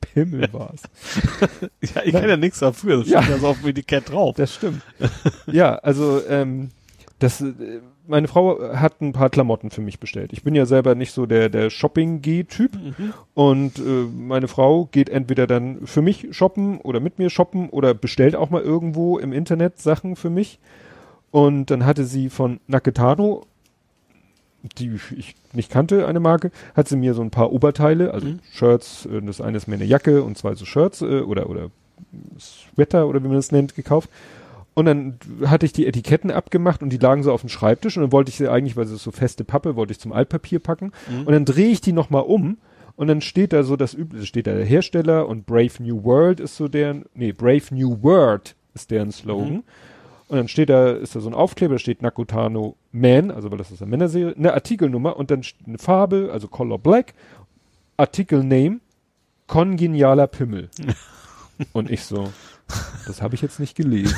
Pimmel 0.00 0.48
war's. 0.52 0.82
Ja, 1.94 2.02
ich 2.04 2.12
kenne 2.12 2.28
ja 2.30 2.36
nichts 2.36 2.58
dafür, 2.60 2.98
das 2.98 3.08
Ja. 3.08 3.22
steht 3.22 3.34
ja 3.34 3.40
so 3.40 3.48
auf 3.48 3.60
dem 3.60 3.68
Etikett 3.70 4.10
drauf. 4.10 4.36
Das 4.36 4.54
stimmt. 4.54 4.82
ja, 5.46 5.74
also 5.76 6.22
ähm, 6.28 6.70
das, 7.22 7.40
äh, 7.40 7.52
meine 8.06 8.28
Frau 8.28 8.60
hat 8.74 9.00
ein 9.00 9.12
paar 9.12 9.30
Klamotten 9.30 9.70
für 9.70 9.80
mich 9.80 10.00
bestellt. 10.00 10.32
Ich 10.32 10.42
bin 10.42 10.54
ja 10.54 10.66
selber 10.66 10.94
nicht 10.94 11.12
so 11.12 11.26
der 11.26 11.48
der 11.48 11.70
Shopping-G-Typ 11.70 12.72
und 13.34 13.78
äh, 13.78 13.82
meine 13.82 14.48
Frau 14.48 14.86
geht 14.90 15.08
entweder 15.08 15.46
dann 15.46 15.86
für 15.86 16.02
mich 16.02 16.28
shoppen 16.32 16.80
oder 16.80 17.00
mit 17.00 17.18
mir 17.18 17.30
shoppen 17.30 17.68
oder 17.70 17.94
bestellt 17.94 18.36
auch 18.36 18.50
mal 18.50 18.62
irgendwo 18.62 19.18
im 19.18 19.32
Internet 19.32 19.80
Sachen 19.80 20.16
für 20.16 20.30
mich. 20.30 20.58
Und 21.30 21.70
dann 21.70 21.86
hatte 21.86 22.04
sie 22.04 22.28
von 22.28 22.60
Naketano 22.66 23.46
die 24.78 24.92
ich 25.16 25.34
nicht 25.52 25.70
kannte, 25.70 26.06
eine 26.06 26.20
Marke, 26.20 26.50
hat 26.76 26.88
sie 26.88 26.96
mir 26.96 27.14
so 27.14 27.22
ein 27.22 27.30
paar 27.30 27.52
Oberteile, 27.52 28.14
also 28.14 28.28
Mhm. 28.28 28.38
Shirts, 28.52 29.06
äh, 29.06 29.20
das 29.22 29.40
eine 29.40 29.56
ist 29.56 29.66
mir 29.66 29.74
eine 29.74 29.84
Jacke 29.84 30.22
und 30.22 30.38
zwei 30.38 30.54
so 30.54 30.64
Shirts 30.64 31.02
äh, 31.02 31.20
oder 31.20 31.50
oder 31.50 31.70
Sweater 32.38 33.08
oder 33.08 33.22
wie 33.22 33.28
man 33.28 33.36
das 33.36 33.52
nennt, 33.52 33.74
gekauft. 33.74 34.08
Und 34.74 34.86
dann 34.86 35.18
hatte 35.44 35.66
ich 35.66 35.72
die 35.72 35.86
Etiketten 35.86 36.30
abgemacht 36.30 36.82
und 36.82 36.90
die 36.90 36.98
lagen 36.98 37.22
so 37.22 37.32
auf 37.32 37.42
dem 37.42 37.50
Schreibtisch 37.50 37.96
und 37.96 38.04
dann 38.04 38.12
wollte 38.12 38.30
ich 38.30 38.36
sie 38.36 38.48
eigentlich, 38.48 38.76
weil 38.76 38.86
sie 38.86 38.94
ist 38.94 39.02
so 39.02 39.10
feste 39.10 39.44
Pappe, 39.44 39.76
wollte 39.76 39.92
ich 39.92 40.00
zum 40.00 40.12
Altpapier 40.12 40.60
packen. 40.60 40.92
Mhm. 41.10 41.26
Und 41.26 41.32
dann 41.32 41.44
drehe 41.44 41.68
ich 41.68 41.82
die 41.82 41.92
nochmal 41.92 42.22
um 42.22 42.56
und 42.96 43.08
dann 43.08 43.20
steht 43.20 43.52
da 43.52 43.64
so 43.64 43.76
das 43.76 43.92
übliche, 43.92 44.26
steht 44.26 44.46
da 44.46 44.54
der 44.54 44.64
Hersteller 44.64 45.28
und 45.28 45.44
Brave 45.44 45.72
New 45.80 46.04
World 46.04 46.40
ist 46.40 46.56
so 46.56 46.68
deren, 46.68 47.04
nee, 47.14 47.32
Brave 47.32 47.64
New 47.70 48.02
World 48.02 48.54
ist 48.74 48.90
deren 48.90 49.12
Slogan. 49.12 49.52
Mhm. 49.52 49.62
Und 50.28 50.38
dann 50.38 50.48
steht 50.48 50.70
da, 50.70 50.92
ist 50.92 51.14
da 51.14 51.20
so 51.20 51.28
ein 51.28 51.34
Aufkleber, 51.34 51.74
da 51.74 51.78
steht 51.78 52.00
Nakutano 52.00 52.76
Man, 52.90 53.30
also 53.30 53.50
weil 53.50 53.58
das 53.58 53.70
ist 53.70 53.82
eine 53.82 53.90
Männerserie, 53.90 54.34
eine 54.34 54.54
Artikelnummer 54.54 55.18
und 55.18 55.30
dann 55.30 55.42
eine 55.66 55.76
Farbe, 55.76 56.30
also 56.32 56.48
Color 56.48 56.78
Black, 56.78 57.12
Artikelname, 57.98 58.80
kongenialer 59.46 60.26
Pimmel. 60.28 60.70
und 61.72 61.90
ich 61.90 62.04
so, 62.04 62.32
das 63.06 63.22
habe 63.22 63.34
ich 63.34 63.42
jetzt 63.42 63.60
nicht 63.60 63.76
gelesen. 63.76 64.16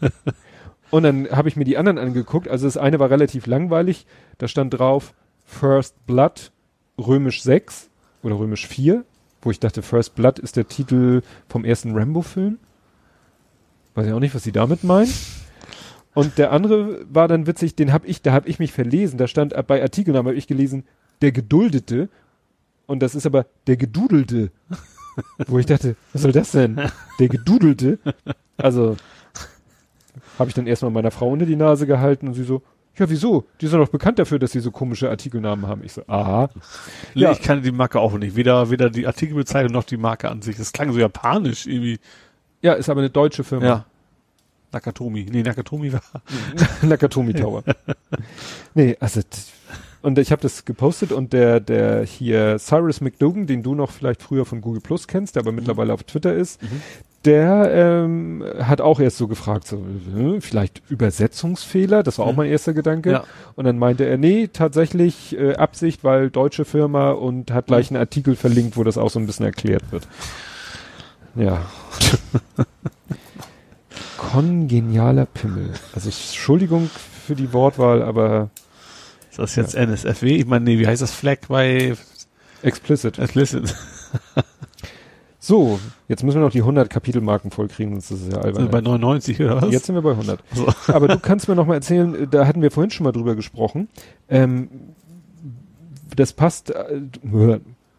und 0.90 1.02
dann 1.02 1.30
habe 1.30 1.48
ich 1.48 1.56
mir 1.56 1.64
die 1.64 1.76
anderen 1.76 1.98
angeguckt, 1.98 2.48
also 2.48 2.66
das 2.66 2.76
eine 2.76 2.98
war 2.98 3.10
relativ 3.10 3.46
langweilig, 3.46 4.06
da 4.38 4.48
stand 4.48 4.74
drauf 4.74 5.14
First 5.44 6.06
Blood, 6.06 6.52
römisch 6.98 7.42
6 7.42 7.90
oder 8.22 8.38
römisch 8.38 8.66
4, 8.66 9.04
wo 9.42 9.50
ich 9.50 9.60
dachte, 9.60 9.82
First 9.82 10.14
Blood 10.14 10.38
ist 10.38 10.56
der 10.56 10.68
Titel 10.68 11.22
vom 11.48 11.64
ersten 11.64 11.96
Rambo-Film. 11.96 12.58
Weiß 13.94 14.06
ich 14.06 14.12
auch 14.12 14.20
nicht, 14.20 14.34
was 14.34 14.44
sie 14.44 14.52
damit 14.52 14.84
meinen. 14.84 15.12
Und 16.14 16.38
der 16.38 16.52
andere 16.52 17.04
war 17.08 17.28
dann 17.28 17.46
witzig, 17.46 17.76
den 17.76 17.92
habe 17.92 18.06
ich, 18.06 18.22
da 18.22 18.32
habe 18.32 18.48
ich 18.48 18.58
mich 18.58 18.72
verlesen. 18.72 19.18
Da 19.18 19.28
stand 19.28 19.54
bei 19.66 19.82
Artikelnamen 19.82 20.28
habe 20.28 20.38
ich 20.38 20.46
gelesen, 20.46 20.84
der 21.22 21.32
Geduldete. 21.32 22.08
Und 22.86 23.00
das 23.00 23.14
ist 23.14 23.26
aber 23.26 23.46
der 23.66 23.76
Gedudelte. 23.76 24.50
Wo 25.46 25.58
ich 25.58 25.66
dachte, 25.66 25.96
was 26.12 26.22
soll 26.22 26.32
das 26.32 26.52
denn? 26.52 26.80
Der 27.18 27.28
Gedudelte. 27.28 27.98
Also 28.56 28.96
habe 30.38 30.48
ich 30.48 30.54
dann 30.54 30.66
erstmal 30.66 30.90
meiner 30.90 31.10
Frau 31.10 31.28
unter 31.30 31.46
die 31.46 31.56
Nase 31.56 31.86
gehalten 31.86 32.28
und 32.28 32.34
sie 32.34 32.44
so, 32.44 32.62
ja, 32.96 33.08
wieso? 33.08 33.46
Die 33.60 33.66
sind 33.66 33.78
doch 33.78 33.88
bekannt 33.88 34.18
dafür, 34.18 34.38
dass 34.38 34.52
sie 34.52 34.60
so 34.60 34.70
komische 34.70 35.08
Artikelnamen 35.08 35.66
haben. 35.66 35.82
Ich 35.84 35.92
so, 35.92 36.02
aha. 36.06 36.50
Nee, 37.14 37.22
Ja. 37.22 37.32
Ich 37.32 37.40
kannte 37.40 37.62
die 37.64 37.72
Marke 37.72 38.00
auch 38.00 38.12
nicht. 38.18 38.36
Weder, 38.36 38.70
weder 38.70 38.90
die 38.90 39.06
Artikelbezeichnung 39.06 39.72
noch 39.72 39.84
die 39.84 39.96
Marke 39.96 40.28
an 40.28 40.42
sich. 40.42 40.56
Das 40.56 40.72
klang 40.72 40.92
so 40.92 40.98
japanisch 40.98 41.66
irgendwie. 41.66 41.98
Ja, 42.62 42.74
ist 42.74 42.88
aber 42.90 43.00
eine 43.00 43.10
deutsche 43.10 43.44
Firma. 43.44 43.64
Ja. 43.66 43.84
Nakatomi. 44.72 45.26
Nee, 45.30 45.42
Nakatomi 45.42 45.92
war. 45.92 46.02
Nakatomi 46.82 47.32
Tower. 47.34 47.64
nee, 48.74 48.96
also 49.00 49.20
und 50.02 50.18
ich 50.18 50.32
habe 50.32 50.42
das 50.42 50.64
gepostet 50.64 51.12
und 51.12 51.32
der 51.32 51.60
der 51.60 52.04
hier 52.04 52.58
Cyrus 52.58 53.00
McDougan, 53.00 53.46
den 53.46 53.62
du 53.62 53.74
noch 53.74 53.90
vielleicht 53.90 54.22
früher 54.22 54.44
von 54.46 54.60
Google 54.60 54.80
Plus 54.80 55.06
kennst, 55.08 55.36
der 55.36 55.42
aber 55.42 55.52
mittlerweile 55.52 55.92
auf 55.92 56.02
Twitter 56.04 56.34
ist, 56.34 56.62
Mhm. 56.62 56.82
der 57.26 57.70
ähm, 57.72 58.44
hat 58.62 58.80
auch 58.80 58.98
erst 58.98 59.18
so 59.18 59.28
gefragt, 59.28 59.66
so 59.66 59.76
hm, 59.76 60.40
vielleicht 60.40 60.80
Übersetzungsfehler, 60.88 62.02
das 62.02 62.18
war 62.18 62.26
auch 62.26 62.30
Mhm. 62.32 62.36
mein 62.38 62.50
erster 62.50 62.72
Gedanke. 62.72 63.10
Ja. 63.12 63.24
Und 63.56 63.66
dann 63.66 63.78
meinte 63.78 64.04
er, 64.04 64.16
nee, 64.16 64.48
tatsächlich 64.52 65.36
äh, 65.38 65.54
Absicht, 65.56 66.02
weil 66.02 66.30
deutsche 66.30 66.64
Firma 66.64 67.10
und 67.10 67.50
hat 67.50 67.66
gleich 67.66 67.90
einen 67.90 67.98
Artikel 67.98 68.36
verlinkt, 68.36 68.76
wo 68.78 68.84
das 68.84 68.96
auch 68.96 69.10
so 69.10 69.18
ein 69.18 69.26
bisschen 69.26 69.44
erklärt 69.44 69.82
wird. 69.90 70.08
Ja. 71.36 71.62
Kongenialer 74.16 75.26
Pimmel. 75.26 75.70
Also 75.94 76.08
Entschuldigung 76.08 76.90
für 77.26 77.34
die 77.34 77.52
Wortwahl, 77.52 78.02
aber 78.02 78.50
das 79.40 79.56
jetzt 79.56 79.74
NSFW? 79.74 80.36
Ich 80.36 80.46
meine, 80.46 80.64
nee, 80.64 80.78
wie 80.78 80.86
heißt 80.86 81.02
das 81.02 81.12
Flag 81.12 81.38
bei 81.48 81.94
explicit. 82.62 83.18
Explicit? 83.18 83.74
So, 85.42 85.80
jetzt 86.06 86.22
müssen 86.22 86.36
wir 86.38 86.44
noch 86.44 86.52
die 86.52 86.60
100 86.60 86.90
Kapitelmarken 86.90 87.50
vollkriegen, 87.50 87.98
sonst 87.98 88.10
ist 88.10 88.28
es 88.28 88.34
ja 88.34 88.42
Sind 88.42 88.54
wir 88.56 88.60
albern. 88.60 88.70
bei 88.70 88.80
99 88.82 89.40
oder 89.40 89.62
was? 89.62 89.72
Jetzt 89.72 89.86
sind 89.86 89.94
wir 89.94 90.02
bei 90.02 90.10
100. 90.10 90.38
So. 90.52 90.68
Aber 90.92 91.08
du 91.08 91.18
kannst 91.18 91.48
mir 91.48 91.56
noch 91.56 91.66
mal 91.66 91.74
erzählen, 91.74 92.14
äh, 92.14 92.26
da 92.28 92.46
hatten 92.46 92.60
wir 92.60 92.70
vorhin 92.70 92.90
schon 92.90 93.04
mal 93.04 93.12
drüber 93.12 93.34
gesprochen. 93.34 93.88
Ähm, 94.28 94.68
das 96.14 96.34
passt, 96.34 96.70
äh, 96.70 97.00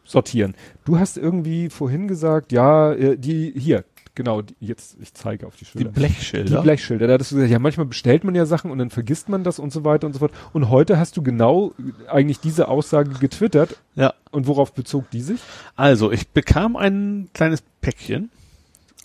sortieren. 0.03 0.53
Du 0.85 0.99
hast 0.99 1.17
irgendwie 1.17 1.69
vorhin 1.69 2.07
gesagt, 2.07 2.51
ja, 2.51 2.93
äh, 2.93 3.17
die, 3.17 3.53
hier, 3.57 3.85
genau, 4.15 4.41
die, 4.41 4.55
jetzt, 4.59 4.97
ich 5.01 5.13
zeige 5.13 5.47
auf 5.47 5.55
die 5.55 5.65
Die 5.65 5.71
Schilder. 5.71 5.89
Blechschilder. 5.91 6.57
Die 6.57 6.63
Blechschilder, 6.63 7.07
da 7.07 7.13
hattest 7.13 7.31
du 7.31 7.35
gesagt, 7.35 7.51
ja, 7.51 7.59
manchmal 7.59 7.85
bestellt 7.85 8.23
man 8.23 8.35
ja 8.35 8.45
Sachen 8.45 8.71
und 8.71 8.77
dann 8.77 8.89
vergisst 8.89 9.29
man 9.29 9.43
das 9.43 9.59
und 9.59 9.71
so 9.71 9.83
weiter 9.83 10.07
und 10.07 10.13
so 10.13 10.19
fort. 10.19 10.31
Und 10.53 10.69
heute 10.69 10.97
hast 10.99 11.17
du 11.17 11.21
genau 11.23 11.73
äh, 12.07 12.09
eigentlich 12.09 12.39
diese 12.39 12.67
Aussage 12.67 13.11
getwittert. 13.19 13.77
ja. 13.95 14.13
Und 14.31 14.47
worauf 14.47 14.73
bezog 14.73 15.09
die 15.11 15.21
sich? 15.21 15.41
Also, 15.75 16.11
ich 16.11 16.29
bekam 16.29 16.77
ein 16.77 17.27
kleines 17.33 17.61
Päckchen 17.81 18.29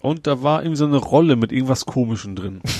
und 0.00 0.26
da 0.28 0.42
war 0.42 0.62
irgendwie 0.62 0.76
so 0.76 0.84
eine 0.86 0.98
Rolle 0.98 1.34
mit 1.34 1.50
irgendwas 1.50 1.84
Komischem 1.86 2.36
drin. 2.36 2.60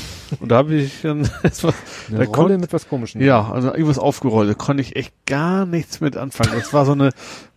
Und 0.41 0.49
da 0.51 0.57
habe 0.57 0.75
ich 0.75 1.03
dann 1.03 1.21
etwas, 1.44 1.73
Eine 2.09 2.19
Da 2.19 2.25
Rolle 2.25 2.26
konnt- 2.33 2.60
mit 2.60 2.73
was 2.73 2.89
Komischem. 2.89 3.21
ja, 3.23 3.49
also 3.49 3.69
irgendwas 3.69 4.01
aufgerollt. 4.01 4.51
Da 4.51 4.55
konnte 4.55 4.81
ich 4.83 4.97
echt 4.97 5.12
gar 5.25 5.67
nichts 5.67 6.01
mit 6.01 6.17
anfangen. 6.17 6.51
Das 6.53 6.73
war 6.73 6.85
so 6.85 6.91
eine 6.92 7.10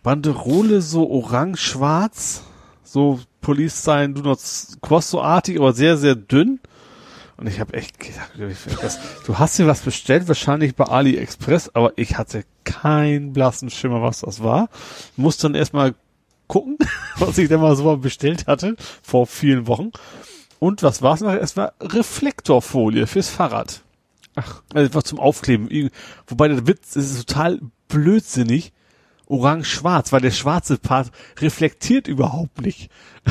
Banderole, 0.04 0.80
so 0.80 1.10
orange-schwarz, 1.10 2.44
so 2.90 3.20
Police 3.40 3.84
Sign, 3.84 4.14
Do 4.14 4.22
Not 4.22 4.40
Cross 4.82 5.10
so 5.10 5.20
artig, 5.22 5.58
aber 5.58 5.72
sehr, 5.72 5.96
sehr 5.96 6.16
dünn. 6.16 6.58
Und 7.36 7.46
ich 7.46 7.60
habe 7.60 7.72
echt 7.74 7.98
gedacht, 8.00 8.32
du 9.26 9.38
hast 9.38 9.58
dir 9.58 9.66
was 9.66 9.80
bestellt, 9.80 10.28
wahrscheinlich 10.28 10.74
bei 10.74 10.84
AliExpress, 10.84 11.70
aber 11.74 11.92
ich 11.96 12.18
hatte 12.18 12.44
keinen 12.64 13.32
blassen 13.32 13.70
Schimmer, 13.70 14.02
was 14.02 14.20
das 14.20 14.42
war. 14.42 14.68
Muss 15.16 15.38
dann 15.38 15.54
erstmal 15.54 15.94
gucken, 16.48 16.76
was 17.18 17.38
ich 17.38 17.48
denn 17.48 17.60
mal 17.60 17.76
so 17.76 17.84
mal 17.84 17.96
bestellt 17.96 18.46
hatte, 18.46 18.76
vor 19.02 19.26
vielen 19.26 19.66
Wochen. 19.68 19.92
Und 20.58 20.82
was 20.82 21.00
war's 21.00 21.20
nachher? 21.20 21.40
Es 21.40 21.56
war 21.56 21.72
Reflektorfolie 21.80 23.06
fürs 23.06 23.30
Fahrrad. 23.30 23.82
Ach, 24.34 24.62
Also 24.74 24.84
einfach 24.84 25.02
zum 25.04 25.18
Aufkleben. 25.18 25.90
Wobei 26.26 26.48
der 26.48 26.66
Witz 26.66 26.96
es 26.96 27.12
ist 27.12 27.28
total 27.28 27.60
blödsinnig. 27.88 28.72
Orange-schwarz, 29.30 30.12
weil 30.12 30.20
der 30.20 30.30
schwarze 30.30 30.76
Part 30.76 31.10
reflektiert 31.38 32.08
überhaupt 32.08 32.60
nicht. 32.60 32.90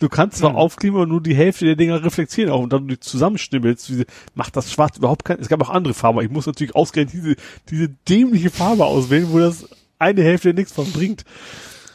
du 0.00 0.08
kannst 0.08 0.38
zwar 0.38 0.50
Hm. 0.50 0.56
aufkleben, 0.56 0.96
aber 0.96 1.06
nur 1.06 1.22
die 1.22 1.34
Hälfte 1.34 1.64
der 1.64 1.76
Dinger 1.76 2.04
reflektieren 2.04 2.50
auch. 2.50 2.60
Und 2.60 2.72
dann 2.72 2.86
du 2.86 2.94
die 2.94 3.00
zusammenschnibbelst, 3.00 3.92
macht 4.34 4.56
das 4.56 4.72
Schwarz 4.72 4.98
überhaupt 4.98 5.24
keinen. 5.24 5.40
Es 5.40 5.48
gab 5.48 5.62
auch 5.62 5.70
andere 5.70 5.94
Farben. 5.94 6.20
Ich 6.20 6.30
muss 6.30 6.46
natürlich 6.46 6.74
ausgerechnet 6.74 7.14
diese, 7.14 7.36
diese 7.70 7.88
dämliche 8.08 8.50
Farbe 8.50 8.84
auswählen, 8.84 9.28
wo 9.30 9.38
das 9.38 9.68
eine 9.98 10.22
Hälfte 10.22 10.54
nichts 10.54 10.72
von 10.72 10.90
bringt. 10.92 11.24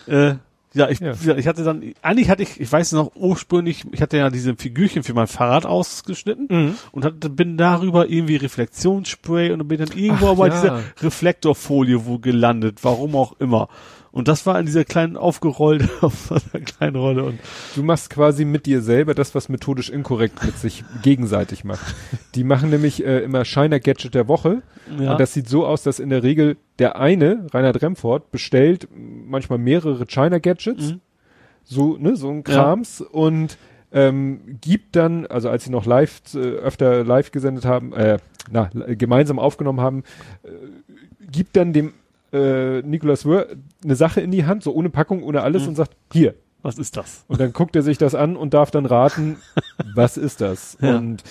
Äh, 0.07 0.35
ja, 0.75 0.90
ich, 0.90 0.99
Ja. 0.99 1.13
ich 1.35 1.47
hatte 1.47 1.63
dann, 1.63 1.81
eigentlich 2.01 2.29
hatte 2.29 2.43
ich, 2.43 2.59
ich 2.59 2.72
weiß 2.72 2.91
noch 2.91 3.11
ursprünglich, 3.15 3.83
ich 3.91 4.01
hatte 4.01 4.17
ja 4.17 4.29
diese 4.29 4.56
Figürchen 4.56 5.01
für 5.03 5.13
mein 5.13 5.27
Fahrrad 5.27 5.65
ausgeschnitten 5.65 6.47
Mhm. 6.49 6.75
und 6.91 7.06
hatte, 7.06 7.29
bin 7.29 7.58
darüber 7.58 8.08
irgendwie 8.09 8.35
Reflexionsspray 8.35 9.51
und 9.51 9.67
bin 9.67 9.79
dann 9.79 9.90
irgendwo 9.97 10.27
Ach, 10.27 10.31
aber 10.31 10.47
ja. 10.47 10.53
dieser 10.53 10.83
Reflektorfolie 11.01 12.06
wo 12.06 12.19
gelandet, 12.19 12.79
warum 12.83 13.15
auch 13.15 13.33
immer. 13.40 13.67
Und 14.15 14.29
das 14.29 14.45
war 14.45 14.57
in 14.57 14.65
dieser 14.65 14.85
kleinen 14.85 15.17
aufgerollt 15.17 15.89
auf 16.01 16.31
einer 16.31 16.63
kleinen 16.63 16.95
Rolle 16.95 17.25
und 17.25 17.37
Du 17.75 17.83
machst 17.83 18.09
quasi 18.09 18.45
mit 18.45 18.65
dir 18.65 18.81
selber 18.81 19.13
das, 19.13 19.35
was 19.35 19.49
methodisch 19.49 19.89
inkorrekt 19.89 20.41
mit 20.45 20.57
sich 20.57 20.85
gegenseitig 21.03 21.65
macht. 21.65 21.93
Die 22.33 22.45
machen 22.45 22.69
nämlich 22.69 23.05
äh, 23.05 23.19
immer 23.19 23.43
Shiner 23.43 23.81
Gadget 23.81 24.15
der 24.15 24.29
Woche. 24.29 24.61
ja, 24.97 25.11
Und 25.11 25.19
das 25.19 25.33
sieht 25.33 25.49
so 25.49 25.65
aus, 25.65 25.83
dass 25.83 25.99
in 25.99 26.09
der 26.09 26.23
Regel 26.23 26.55
der 26.79 26.95
eine, 26.95 27.45
Reinhard 27.53 27.81
Remford, 27.81 28.31
bestellt 28.31 28.87
manchmal 28.95 29.59
mehrere 29.59 30.05
China 30.05 30.39
Gadgets. 30.39 30.93
Mhm. 30.93 31.01
So, 31.65 31.97
ne, 31.97 32.15
so 32.15 32.29
ein 32.29 32.45
Krams. 32.45 33.01
Und 33.01 33.57
ähm, 33.91 34.59
gibt 34.61 34.95
dann, 34.95 35.25
also 35.25 35.49
als 35.49 35.65
sie 35.65 35.71
noch 35.71 35.85
live, 35.85 36.21
äh, 36.35 36.37
öfter 36.37 37.03
live 37.03 37.31
gesendet 37.31 37.65
haben, 37.65 37.91
äh, 37.91 38.19
na, 38.49 38.69
gemeinsam 38.87 39.39
aufgenommen 39.39 39.81
haben, 39.81 40.03
äh, 40.43 40.51
gibt 41.29 41.57
dann 41.57 41.73
dem 41.73 41.91
äh, 42.35 42.81
Nicolas 42.81 43.25
Wör 43.25 43.47
eine 43.83 43.95
Sache 43.95 44.21
in 44.21 44.31
die 44.31 44.45
Hand, 44.45 44.63
so 44.63 44.73
ohne 44.73 44.89
Packung, 44.89 45.23
ohne 45.23 45.41
alles 45.41 45.63
Mhm. 45.63 45.69
und 45.69 45.75
sagt, 45.75 45.95
hier, 46.11 46.35
was 46.61 46.77
ist 46.77 46.97
das? 46.97 47.23
und 47.27 47.39
dann 47.39 47.53
guckt 47.53 47.75
er 47.75 47.81
sich 47.83 47.97
das 47.97 48.15
an 48.15 48.35
und 48.35 48.53
darf 48.53 48.71
dann 48.71 48.85
raten, 48.85 49.37
was 49.95 50.17
ist 50.17 50.41
das? 50.41 50.77
Ja. 50.81 50.97
Und 50.97 51.23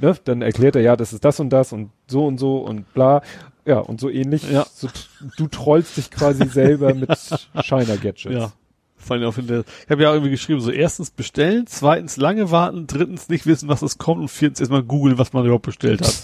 ne, 0.00 0.16
dann 0.24 0.42
erklärt 0.42 0.76
er, 0.76 0.82
ja, 0.82 0.96
das 0.96 1.12
ist 1.12 1.24
das 1.24 1.38
und 1.40 1.50
das 1.50 1.72
und 1.72 1.90
so 2.06 2.26
und 2.26 2.38
so 2.38 2.58
und 2.58 2.92
bla. 2.94 3.22
Ja, 3.66 3.80
und 3.80 4.00
so 4.00 4.08
ähnlich. 4.08 4.50
Ja. 4.50 4.66
So, 4.74 4.88
du 5.36 5.46
trollst 5.46 5.98
dich 5.98 6.10
quasi 6.10 6.46
selber 6.46 6.94
mit 6.94 7.10
Shiner 7.62 7.98
Gadgets. 7.98 8.24
Ja. 8.34 8.52
Vor 8.96 9.14
allem 9.16 9.28
auch 9.28 9.36
in 9.38 9.46
der, 9.46 9.60
ich 9.84 9.90
habe 9.90 10.02
ja 10.02 10.12
irgendwie 10.12 10.30
geschrieben, 10.32 10.60
so 10.60 10.70
erstens 10.70 11.10
bestellen, 11.10 11.66
zweitens 11.66 12.16
lange 12.16 12.50
warten, 12.50 12.86
drittens 12.86 13.28
nicht 13.28 13.46
wissen, 13.46 13.68
was 13.68 13.82
es 13.82 13.96
kommt 13.98 14.22
und 14.22 14.28
viertens 14.28 14.58
erstmal 14.60 14.82
googeln, 14.82 15.18
was 15.18 15.32
man 15.34 15.44
überhaupt 15.44 15.66
bestellt 15.66 16.00
hat. 16.00 16.22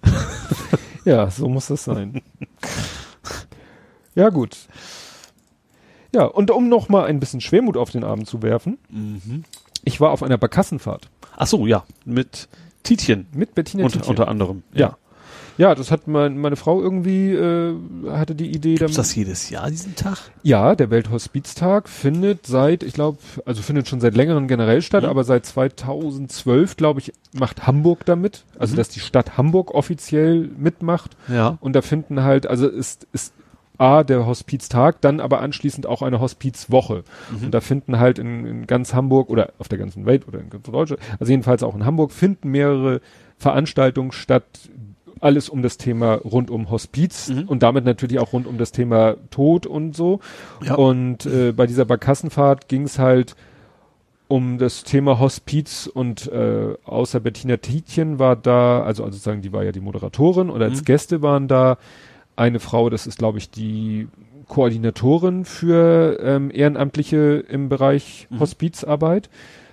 Ja, 1.06 1.30
so 1.30 1.48
muss 1.50 1.66
das 1.66 1.84
sein. 1.84 2.22
Ja, 4.14 4.28
gut. 4.30 4.56
Ja, 6.14 6.24
und 6.26 6.50
um 6.50 6.68
noch 6.68 6.88
mal 6.88 7.06
ein 7.06 7.18
bisschen 7.20 7.40
Schwermut 7.40 7.76
auf 7.76 7.90
den 7.90 8.04
Abend 8.04 8.28
zu 8.28 8.42
werfen, 8.42 8.78
Mhm. 8.88 9.44
ich 9.84 10.00
war 10.00 10.10
auf 10.12 10.22
einer 10.22 10.38
Barkassenfahrt 10.38 11.08
Ach 11.36 11.46
so, 11.48 11.66
ja, 11.66 11.82
mit 12.04 12.48
Tietjen 12.84 13.26
mit 13.32 13.54
Bettina 13.54 13.84
unter, 13.84 13.94
Tietjen. 13.98 14.10
unter 14.10 14.28
anderem. 14.28 14.62
Ja. 14.72 14.96
Ja, 15.56 15.74
das 15.76 15.92
hat 15.92 16.08
mein, 16.08 16.36
meine 16.38 16.56
Frau 16.56 16.80
irgendwie, 16.82 17.30
äh, 17.32 17.76
hatte 18.10 18.34
die 18.34 18.50
Idee. 18.50 18.74
Gibt's 18.74 18.96
das 18.96 19.14
jedes 19.14 19.50
Jahr, 19.50 19.70
diesen 19.70 19.94
Tag? 19.94 20.18
Ja, 20.42 20.74
der 20.74 20.90
Welthospiztag 20.90 21.88
findet 21.88 22.44
seit, 22.46 22.82
ich 22.82 22.92
glaube, 22.92 23.18
also 23.46 23.62
findet 23.62 23.86
schon 23.86 24.00
seit 24.00 24.16
längerem 24.16 24.48
generell 24.48 24.82
statt, 24.82 25.04
Mhm. 25.04 25.10
aber 25.10 25.22
seit 25.22 25.46
2012, 25.46 26.76
glaube 26.76 26.98
ich, 27.00 27.12
macht 27.32 27.68
Hamburg 27.68 28.04
damit. 28.04 28.44
Also, 28.58 28.72
Mhm. 28.72 28.78
dass 28.78 28.88
die 28.88 28.98
Stadt 29.00 29.36
Hamburg 29.38 29.72
offiziell 29.74 30.50
mitmacht. 30.58 31.16
Ja. 31.28 31.56
Und 31.60 31.74
da 31.74 31.82
finden 31.82 32.22
halt, 32.24 32.48
also 32.48 32.66
ist, 32.68 33.06
ist 33.12 33.32
A, 33.78 34.04
der 34.04 34.26
Hospiztag, 34.26 35.00
dann 35.00 35.18
aber 35.20 35.40
anschließend 35.40 35.86
auch 35.86 36.02
eine 36.02 36.20
Hospizwoche. 36.20 37.02
Mhm. 37.36 37.46
Und 37.46 37.54
da 37.54 37.60
finden 37.60 37.98
halt 37.98 38.18
in, 38.18 38.46
in 38.46 38.66
ganz 38.66 38.94
Hamburg 38.94 39.30
oder 39.30 39.52
auf 39.58 39.68
der 39.68 39.78
ganzen 39.78 40.06
Welt 40.06 40.28
oder 40.28 40.38
in 40.40 40.50
ganz 40.50 40.64
Deutschland, 40.66 41.02
also 41.18 41.30
jedenfalls 41.30 41.62
auch 41.62 41.74
in 41.74 41.84
Hamburg, 41.84 42.12
finden 42.12 42.50
mehrere 42.50 43.00
Veranstaltungen 43.38 44.12
statt, 44.12 44.44
alles 45.20 45.48
um 45.48 45.62
das 45.62 45.78
Thema 45.78 46.14
rund 46.14 46.50
um 46.50 46.70
Hospiz 46.70 47.28
Mhm. 47.30 47.44
und 47.48 47.62
damit 47.62 47.84
natürlich 47.84 48.18
auch 48.18 48.32
rund 48.32 48.46
um 48.46 48.58
das 48.58 48.72
Thema 48.72 49.16
Tod 49.30 49.66
und 49.66 49.96
so. 49.96 50.20
Ja. 50.62 50.74
Und 50.74 51.24
äh, 51.26 51.52
bei 51.52 51.66
dieser 51.66 51.84
Barkassenfahrt 51.84 52.68
ging 52.68 52.82
es 52.82 52.98
halt 52.98 53.34
um 54.28 54.58
das 54.58 54.84
Thema 54.84 55.18
Hospiz 55.20 55.86
und 55.86 56.30
äh, 56.30 56.74
außer 56.84 57.20
Bettina 57.20 57.56
Tietjen 57.58 58.18
war 58.18 58.36
da, 58.36 58.82
also, 58.82 59.04
also 59.04 59.14
sozusagen, 59.16 59.42
die 59.42 59.52
war 59.52 59.64
ja 59.64 59.72
die 59.72 59.80
Moderatorin 59.80 60.48
und 60.50 60.62
als 60.62 60.80
Mhm. 60.80 60.84
Gäste 60.84 61.22
waren 61.22 61.46
da 61.48 61.76
eine 62.36 62.60
Frau, 62.60 62.90
das 62.90 63.06
ist 63.06 63.18
glaube 63.18 63.38
ich 63.38 63.50
die 63.50 64.08
Koordinatorin 64.48 65.44
für 65.44 66.18
ähm, 66.20 66.50
Ehrenamtliche 66.52 67.44
im 67.48 67.68
Bereich 67.68 68.26
Mhm. 68.30 68.40
Hospizarbeit. 68.40 69.30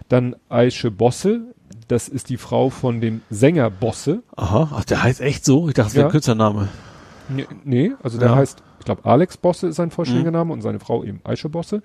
Dann 0.10 0.36
Aische 0.50 0.92
Bosse, 0.92 1.42
das 1.88 2.08
ist 2.08 2.30
die 2.30 2.38
Frau 2.38 2.70
von 2.70 3.02
dem 3.02 3.22
Sänger 3.30 3.70
Bosse. 3.70 4.24
Aha. 4.36 4.70
Ach, 4.74 4.84
der 4.86 5.04
heißt 5.04 5.22
echt 5.22 5.44
so? 5.46 5.68
Ich 5.68 5.74
dachte, 5.74 5.88
das 5.90 5.96
wäre 5.96 6.04
Ja. 6.04 6.08
ein 6.08 6.12
Künstlername. 6.12 6.68
Nee, 7.30 7.48
nee 7.64 7.92
also 8.04 8.18
der 8.18 8.30
Ja. 8.30 8.36
heißt, 8.36 8.62
ich 8.80 8.86
glaube, 8.86 9.06
Alex 9.06 9.38
Bosse 9.38 9.68
ist 9.68 9.76
sein 9.76 9.92
vollständiger 9.92 10.32
Mhm. 10.32 10.38
Name 10.38 10.54
und 10.54 10.62
seine 10.62 10.80
Frau 10.80 11.04
eben 11.04 11.22
Aische 11.24 11.50
Bosse, 11.50 11.82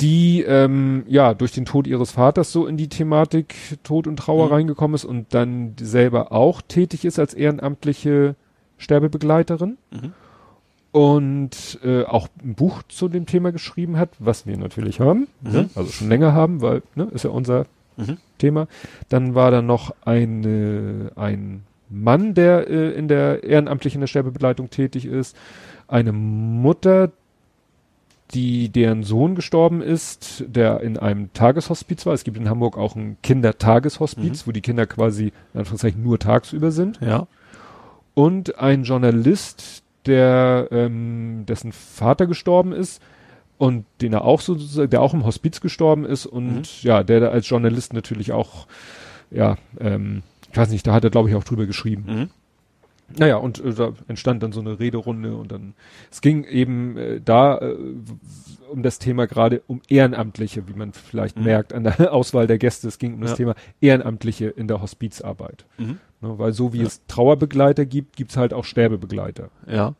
die 0.00 0.42
ähm, 0.42 1.04
ja 1.06 1.34
durch 1.34 1.52
den 1.52 1.64
Tod 1.64 1.86
ihres 1.86 2.12
Vaters 2.12 2.50
so 2.52 2.66
in 2.66 2.76
die 2.76 2.88
Thematik 2.88 3.54
Tod 3.84 4.06
und 4.06 4.16
Trauer 4.16 4.46
Mhm. 4.46 4.52
reingekommen 4.52 4.94
ist 4.94 5.04
und 5.04 5.32
dann 5.34 5.74
selber 5.80 6.32
auch 6.32 6.60
tätig 6.62 7.04
ist 7.04 7.18
als 7.18 7.34
ehrenamtliche 7.34 8.34
Sterbebegleiterin 8.82 9.78
Mhm. 9.90 10.12
und 10.92 11.78
äh, 11.82 12.04
auch 12.04 12.28
ein 12.44 12.54
Buch 12.54 12.82
zu 12.88 13.08
dem 13.08 13.24
Thema 13.26 13.50
geschrieben 13.52 13.96
hat, 13.96 14.10
was 14.18 14.46
wir 14.46 14.56
natürlich 14.58 15.00
haben, 15.00 15.26
ne? 15.40 15.62
Mhm. 15.62 15.70
also 15.74 15.90
schon 15.90 16.08
länger 16.08 16.32
haben, 16.34 16.60
weil 16.60 16.82
ne, 16.94 17.04
ist 17.12 17.24
ja 17.24 17.30
unser 17.30 17.66
Mhm. 17.96 18.16
Thema. 18.38 18.68
Dann 19.10 19.34
war 19.34 19.50
da 19.50 19.60
noch 19.60 19.94
eine, 20.06 21.12
ein 21.14 21.62
Mann, 21.90 22.32
der 22.32 22.68
äh, 22.70 22.90
in 22.92 23.06
der 23.06 23.44
ehrenamtlich 23.44 23.94
in 23.94 24.00
der 24.00 24.06
Sterbebegleitung 24.08 24.70
tätig 24.70 25.04
ist, 25.04 25.36
eine 25.88 26.12
Mutter, 26.12 27.10
die 28.32 28.70
deren 28.70 29.02
Sohn 29.02 29.34
gestorben 29.34 29.82
ist, 29.82 30.44
der 30.48 30.80
in 30.80 30.96
einem 30.96 31.30
Tageshospiz 31.34 32.06
war. 32.06 32.14
Es 32.14 32.24
gibt 32.24 32.38
in 32.38 32.48
Hamburg 32.48 32.78
auch 32.78 32.96
ein 32.96 33.18
Kindertageshospiz, 33.22 34.46
wo 34.46 34.52
die 34.52 34.62
Kinder 34.62 34.86
quasi 34.86 35.32
in 35.52 35.60
Anführungszeichen 35.60 36.02
nur 36.02 36.18
tagsüber 36.18 36.70
sind. 36.70 36.98
Ja. 37.02 37.26
Und 38.14 38.58
ein 38.58 38.82
Journalist, 38.84 39.82
der 40.06 40.68
ähm, 40.70 41.44
dessen 41.46 41.72
Vater 41.72 42.26
gestorben 42.26 42.72
ist 42.72 43.00
und 43.58 43.84
den 44.00 44.12
er 44.12 44.24
auch 44.24 44.40
sozusagen, 44.40 44.90
der 44.90 45.00
auch 45.00 45.14
im 45.14 45.24
Hospiz 45.24 45.60
gestorben 45.60 46.04
ist 46.04 46.26
und 46.26 46.54
Mhm. 46.56 46.62
ja, 46.82 47.02
der 47.04 47.20
da 47.20 47.28
als 47.28 47.48
Journalist 47.48 47.92
natürlich 47.92 48.32
auch, 48.32 48.66
ja, 49.30 49.56
ähm, 49.80 50.22
ich 50.50 50.56
weiß 50.56 50.70
nicht, 50.70 50.86
da 50.86 50.92
hat 50.92 51.04
er 51.04 51.10
glaube 51.10 51.28
ich 51.30 51.36
auch 51.36 51.44
drüber 51.44 51.66
geschrieben. 51.66 52.04
Mhm. 52.06 52.30
Naja, 53.18 53.36
und 53.36 53.62
äh, 53.62 53.72
da 53.74 53.92
entstand 54.08 54.42
dann 54.42 54.52
so 54.52 54.60
eine 54.60 54.78
Rederunde 54.80 55.36
und 55.36 55.52
dann, 55.52 55.74
es 56.10 56.20
ging 56.22 56.44
eben 56.44 56.96
äh, 56.96 57.20
da 57.24 57.58
äh, 57.58 57.76
um 58.70 58.82
das 58.82 58.98
Thema 58.98 59.26
gerade 59.26 59.62
um 59.66 59.82
Ehrenamtliche, 59.88 60.66
wie 60.66 60.72
man 60.72 60.92
vielleicht 60.94 61.36
Mhm. 61.38 61.44
merkt 61.44 61.72
an 61.74 61.84
der 61.84 61.94
Auswahl 62.12 62.46
der 62.46 62.58
Gäste. 62.58 62.88
Es 62.88 62.98
ging 62.98 63.14
um 63.14 63.20
das 63.20 63.30
Ja. 63.32 63.36
Thema 63.36 63.54
Ehrenamtliche 63.80 64.46
in 64.48 64.66
der 64.66 64.80
Hospizarbeit. 64.82 65.64
Mhm. 65.78 65.98
Ne, 66.22 66.38
weil 66.38 66.52
so 66.52 66.72
wie 66.72 66.78
Ja. 66.78 66.86
es 66.86 67.02
Trauerbegleiter 67.08 67.84
gibt, 67.84 68.16
gibt's 68.16 68.36
halt 68.36 68.54
auch 68.54 68.64
Sterbebegleiter. 68.64 69.50
Ja. 69.66 69.94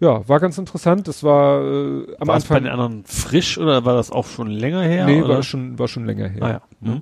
Ja, 0.00 0.28
war 0.28 0.40
ganz 0.40 0.58
interessant. 0.58 1.06
Das 1.06 1.22
war 1.22 1.62
äh, 1.62 2.16
am 2.18 2.26
war 2.28 2.36
es 2.36 2.44
bei 2.44 2.56
Anfang. 2.56 2.62
den 2.64 2.72
anderen 2.72 3.04
frisch 3.04 3.58
oder 3.58 3.84
war 3.84 3.94
das 3.94 4.10
auch 4.10 4.26
schon 4.26 4.48
länger 4.48 4.82
her? 4.82 5.06
nee, 5.06 5.22
oder? 5.22 5.36
war 5.36 5.42
schon, 5.44 5.78
war 5.78 5.86
schon 5.88 6.04
länger 6.04 6.28
her. 6.28 6.42
Ah, 6.42 6.50
ja. 6.50 6.62
Ne? 6.80 6.94
Mhm. 6.96 7.00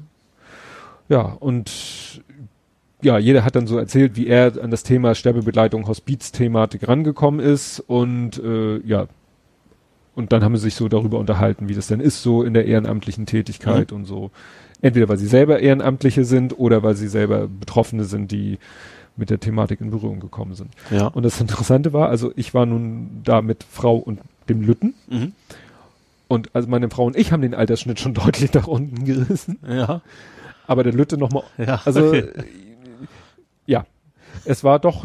Ja, 1.08 1.22
und 1.40 2.22
ja, 3.00 3.18
jeder 3.18 3.44
hat 3.44 3.56
dann 3.56 3.66
so 3.66 3.78
erzählt, 3.78 4.14
wie 4.16 4.26
er 4.28 4.52
an 4.62 4.70
das 4.70 4.82
Thema 4.82 5.14
Sterbebegleitung, 5.14 5.88
Hospiz-Thematik 5.88 6.86
rangekommen 6.86 7.40
ist 7.40 7.80
und 7.80 8.38
äh, 8.38 8.78
ja, 8.86 9.06
und 10.14 10.30
dann 10.32 10.44
haben 10.44 10.54
sie 10.56 10.64
sich 10.64 10.74
so 10.74 10.88
darüber 10.88 11.18
unterhalten, 11.18 11.68
wie 11.68 11.74
das 11.74 11.86
denn 11.86 11.98
ist, 12.00 12.22
so 12.22 12.42
in 12.42 12.52
der 12.54 12.66
ehrenamtlichen 12.66 13.24
Tätigkeit 13.26 13.90
Mhm. 13.90 13.96
und 13.96 14.04
so. 14.04 14.30
Entweder 14.82 15.08
weil 15.08 15.16
sie 15.16 15.26
selber 15.26 15.60
Ehrenamtliche 15.60 16.24
sind 16.24 16.58
oder 16.58 16.82
weil 16.82 16.94
sie 16.96 17.08
selber 17.08 17.48
Betroffene 17.48 18.04
sind, 18.04 18.30
die 18.32 18.58
mit 19.16 19.30
der 19.30 19.40
Thematik 19.40 19.80
in 19.80 19.90
Berührung 19.90 20.20
gekommen 20.20 20.54
sind. 20.54 20.70
Ja. 20.90 21.06
Und 21.06 21.22
das 21.22 21.40
Interessante 21.40 21.92
war, 21.92 22.08
also 22.08 22.32
ich 22.36 22.52
war 22.54 22.66
nun 22.66 23.20
da 23.24 23.42
mit 23.42 23.64
Frau 23.64 23.96
und 23.96 24.20
dem 24.48 24.60
Lütten 24.62 24.94
Mhm. 25.08 25.32
und 26.28 26.50
also 26.54 26.68
meine 26.68 26.90
Frau 26.90 27.04
und 27.04 27.16
ich 27.16 27.30
haben 27.30 27.42
den 27.42 27.54
Altersschnitt 27.54 28.00
schon 28.00 28.12
deutlich 28.14 28.52
nach 28.54 28.66
unten 28.66 29.04
gerissen, 29.04 29.58
Ja. 29.68 30.00
aber 30.66 30.82
der 30.82 30.92
Lütte 30.94 31.16
nochmal 31.16 31.44
Ja. 31.58 31.80
also 31.84 32.08
okay. 32.08 32.24
ja, 33.66 33.84
es 34.44 34.64
war 34.64 34.78
doch 34.80 35.04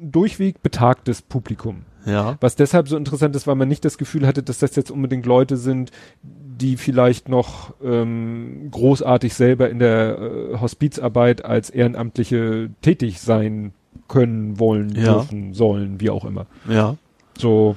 durchweg 0.00 0.62
betagtes 0.62 1.20
Publikum. 1.20 1.82
Ja. 2.08 2.36
Was 2.40 2.56
deshalb 2.56 2.88
so 2.88 2.96
interessant 2.96 3.36
ist, 3.36 3.46
weil 3.46 3.54
man 3.54 3.68
nicht 3.68 3.84
das 3.84 3.98
Gefühl 3.98 4.26
hatte, 4.26 4.42
dass 4.42 4.58
das 4.58 4.74
jetzt 4.76 4.90
unbedingt 4.90 5.26
Leute 5.26 5.56
sind, 5.56 5.90
die 6.22 6.76
vielleicht 6.76 7.28
noch 7.28 7.74
ähm, 7.84 8.68
großartig 8.72 9.34
selber 9.34 9.70
in 9.70 9.78
der 9.78 10.18
äh, 10.18 10.58
Hospizarbeit 10.60 11.44
als 11.44 11.70
Ehrenamtliche 11.70 12.70
tätig 12.82 13.20
sein 13.20 13.72
können, 14.08 14.58
wollen, 14.58 14.94
Ja. 14.94 15.12
dürfen, 15.14 15.54
sollen, 15.54 16.00
wie 16.00 16.10
auch 16.10 16.24
immer. 16.24 16.46
Ja. 16.68 16.96
So, 17.38 17.76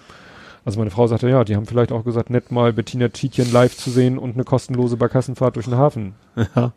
also 0.65 0.79
meine 0.79 0.91
Frau 0.91 1.05
sagte, 1.07 1.29
ja, 1.29 1.43
die 1.43 1.55
haben 1.55 1.65
vielleicht 1.65 1.91
auch 1.91 2.03
gesagt, 2.03 2.29
nett 2.29 2.51
mal 2.51 2.73
Bettina 2.73 3.09
Tietjen 3.09 3.51
live 3.51 3.75
zu 3.77 3.89
sehen 3.91 4.17
und 4.17 4.33
eine 4.35 4.43
kostenlose 4.43 4.97
Barkassenfahrt 4.97 5.55
durch 5.57 5.65
den 5.65 5.75
Hafen. 5.77 6.13
Ja. 6.55 6.73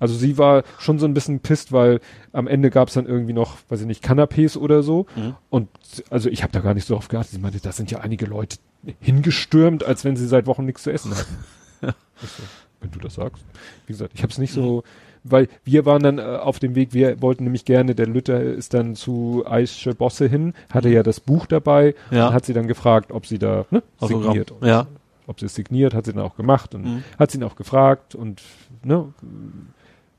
Also 0.00 0.14
sie 0.14 0.38
war 0.38 0.62
schon 0.78 0.98
so 0.98 1.06
ein 1.06 1.14
bisschen 1.14 1.40
pisst, 1.40 1.72
weil 1.72 2.00
am 2.32 2.46
Ende 2.46 2.70
gab 2.70 2.88
es 2.88 2.94
dann 2.94 3.06
irgendwie 3.06 3.32
noch, 3.32 3.56
weiß 3.68 3.80
ich 3.80 3.86
nicht, 3.86 4.04
Canapés 4.04 4.56
oder 4.56 4.82
so. 4.82 5.06
Mhm. 5.16 5.34
Und 5.50 5.68
also 6.10 6.28
ich 6.28 6.42
habe 6.42 6.52
da 6.52 6.60
gar 6.60 6.74
nicht 6.74 6.86
so 6.86 6.94
drauf 6.94 7.08
geachtet. 7.08 7.32
Sie 7.32 7.38
meinte, 7.40 7.60
da 7.60 7.72
sind 7.72 7.90
ja 7.90 7.98
einige 8.00 8.26
Leute 8.26 8.58
hingestürmt, 9.00 9.84
als 9.84 10.04
wenn 10.04 10.16
sie 10.16 10.26
seit 10.26 10.46
Wochen 10.46 10.64
nichts 10.64 10.82
zu 10.82 10.92
essen 10.92 11.12
hatten. 11.16 11.36
So, 12.20 12.42
wenn 12.80 12.90
du 12.90 12.98
das 12.98 13.14
sagst. 13.14 13.44
Wie 13.86 13.92
gesagt, 13.92 14.10
ich 14.16 14.22
habe 14.24 14.32
es 14.32 14.38
nicht 14.38 14.52
so, 14.52 14.82
weil 15.22 15.46
wir 15.64 15.86
waren 15.86 16.02
dann 16.02 16.18
äh, 16.18 16.22
auf 16.22 16.58
dem 16.58 16.74
Weg, 16.74 16.92
wir 16.92 17.22
wollten 17.22 17.44
nämlich 17.44 17.64
gerne, 17.64 17.94
der 17.94 18.08
Lütter 18.08 18.40
ist 18.42 18.74
dann 18.74 18.96
zu 18.96 19.44
Aische 19.46 19.94
Bosse 19.94 20.26
hin, 20.26 20.52
hatte 20.68 20.88
ja 20.88 21.04
das 21.04 21.20
Buch 21.20 21.46
dabei 21.46 21.94
Ja. 22.10 22.26
und 22.28 22.34
hat 22.34 22.44
sie 22.44 22.54
dann 22.54 22.66
gefragt, 22.66 23.12
ob 23.12 23.26
sie 23.26 23.38
da 23.38 23.66
ne, 23.70 23.84
signiert. 24.00 24.52
Ja. 24.62 24.88
Ob 25.28 25.38
sie 25.38 25.46
es 25.46 25.54
signiert, 25.54 25.94
hat 25.94 26.06
sie 26.06 26.12
dann 26.12 26.24
auch 26.24 26.34
gemacht 26.36 26.74
und 26.74 26.84
Mhm. 26.84 27.04
hat 27.20 27.30
sie 27.30 27.38
ihn 27.38 27.44
auch 27.44 27.54
gefragt 27.54 28.16
und 28.16 28.42
ne, 28.82 29.12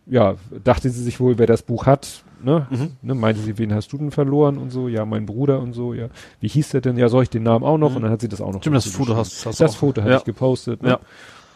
ja, 0.09 0.35
dachte 0.63 0.89
sie 0.89 1.03
sich 1.03 1.19
wohl, 1.19 1.37
wer 1.37 1.47
das 1.47 1.61
Buch 1.61 1.85
hat, 1.85 2.23
ne, 2.43 2.65
Mhm. 2.69 2.91
ne, 3.01 3.13
meinte 3.15 3.41
sie, 3.41 3.57
wen 3.57 3.73
hast 3.73 3.91
du 3.93 3.97
denn 3.97 4.11
verloren 4.11 4.57
und 4.57 4.71
so, 4.71 4.87
ja, 4.87 5.05
mein 5.05 5.25
Bruder 5.25 5.59
und 5.61 5.73
so, 5.73 5.93
ja, 5.93 6.07
wie 6.39 6.47
hieß 6.47 6.69
der 6.69 6.81
denn, 6.81 6.97
ja, 6.97 7.09
soll 7.09 7.23
ich 7.23 7.29
den 7.29 7.43
Namen 7.43 7.63
auch 7.63 7.77
noch 7.77 7.91
Mhm. 7.91 7.95
und 7.97 8.01
dann 8.03 8.11
hat 8.11 8.21
sie 8.21 8.27
das 8.29 8.41
auch 8.41 8.51
noch 8.53 8.61
Stimmt, 8.61 8.75
das 8.77 8.87
Foto 8.87 9.15
hast, 9.15 9.45
hast 9.45 9.59
du 9.59 9.63
das 9.63 9.75
auch. 9.75 9.77
Foto 9.77 10.01
hatte 10.01 10.11
ja. 10.11 10.17
ich 10.17 10.23
gepostet, 10.23 10.81
ne? 10.81 10.89
Ja. 10.89 10.99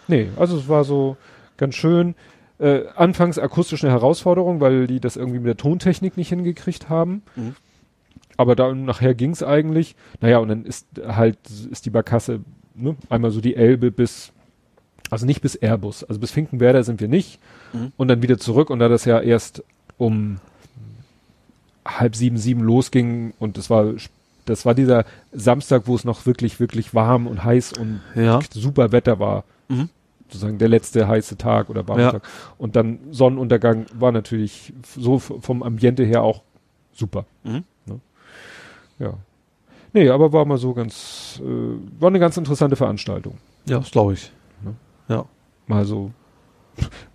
nee, 0.08 0.30
also 0.38 0.58
es 0.58 0.68
war 0.68 0.84
so 0.84 1.18
ganz 1.58 1.76
schön, 1.76 2.16
äh, 2.60 2.82
anfangs 2.96 3.40
akustisch 3.40 3.84
eine 3.84 3.92
Herausforderung, 3.94 4.60
weil 4.62 4.86
die 4.88 5.00
das 5.00 5.16
irgendwie 5.16 5.40
mit 5.40 5.48
der 5.48 5.58
Tontechnik 5.58 6.18
nicht 6.18 6.30
hingekriegt 6.30 6.90
haben, 6.90 7.24
Mhm. 7.36 7.56
aber 8.38 8.56
dann 8.56 8.86
nachher 8.86 9.16
ging's 9.16 9.42
eigentlich, 9.42 9.96
naja, 10.22 10.38
und 10.40 10.50
dann 10.50 10.66
ist 10.66 10.86
halt, 11.08 11.38
ist 11.72 11.86
die 11.86 11.90
Barkasse, 11.90 12.42
ne, 12.76 12.96
einmal 13.10 13.32
so 13.32 13.40
die 13.42 13.56
Elbe 13.56 13.90
bis, 13.90 14.33
also 15.13 15.26
nicht 15.26 15.42
bis 15.42 15.56
Airbus, 15.56 16.03
also 16.03 16.19
bis 16.19 16.31
Finkenwerder 16.31 16.83
sind 16.83 16.99
wir 16.99 17.08
nicht, 17.08 17.40
Mhm. 17.74 17.92
und 17.97 18.08
dann 18.10 18.22
wieder 18.22 18.38
zurück 18.38 18.69
und 18.69 18.79
da 18.79 18.88
das 18.90 19.06
ja 19.06 19.19
erst 19.19 19.63
um 19.97 20.40
halb 21.85 22.15
sieben, 22.15 22.38
sieben 22.38 22.62
losging 22.62 23.33
und 23.40 23.58
das 23.58 23.69
war, 23.69 23.94
das 24.46 24.65
war 24.65 24.74
dieser 24.74 25.06
Samstag, 25.31 25.83
wo 25.85 25.96
es 25.96 26.03
noch 26.06 26.26
wirklich, 26.26 26.60
wirklich 26.60 26.94
warm 26.94 27.28
und 27.28 27.44
heiß 27.44 27.74
und 27.74 28.01
Ja. 28.15 28.40
super 28.53 28.92
Wetter 28.92 29.19
war. 29.19 29.44
Mhm. 29.69 29.90
Sozusagen 30.29 30.58
der 30.58 30.69
letzte 30.69 31.08
heiße 31.08 31.38
Tag 31.38 31.69
oder 31.69 31.88
warme 31.88 32.01
Ja. 32.03 32.12
Tag. 32.13 32.24
Und 32.58 32.76
dann 32.76 32.99
Sonnenuntergang 33.12 33.85
war 33.94 34.12
natürlich 34.12 34.74
so 34.97 35.19
vom 35.19 35.62
Ambiente 35.63 36.03
her 36.03 36.24
auch 36.24 36.42
super. 36.94 37.26
Mhm. 37.44 37.63
Ja. 38.99 39.13
Nee, 39.92 40.10
aber 40.10 40.31
war 40.33 40.46
mal 40.46 40.58
so 40.58 40.74
ganz, 40.74 41.40
äh, 41.44 42.01
war 42.01 42.08
eine 42.10 42.19
ganz 42.19 42.38
interessante 42.38 42.76
Veranstaltung. 42.76 43.38
Ja, 43.65 43.79
das 43.79 43.92
glaube 43.92 44.13
ich. 44.13 44.31
Ja. 45.08 45.26
Mal 45.68 45.86
so 45.86 46.12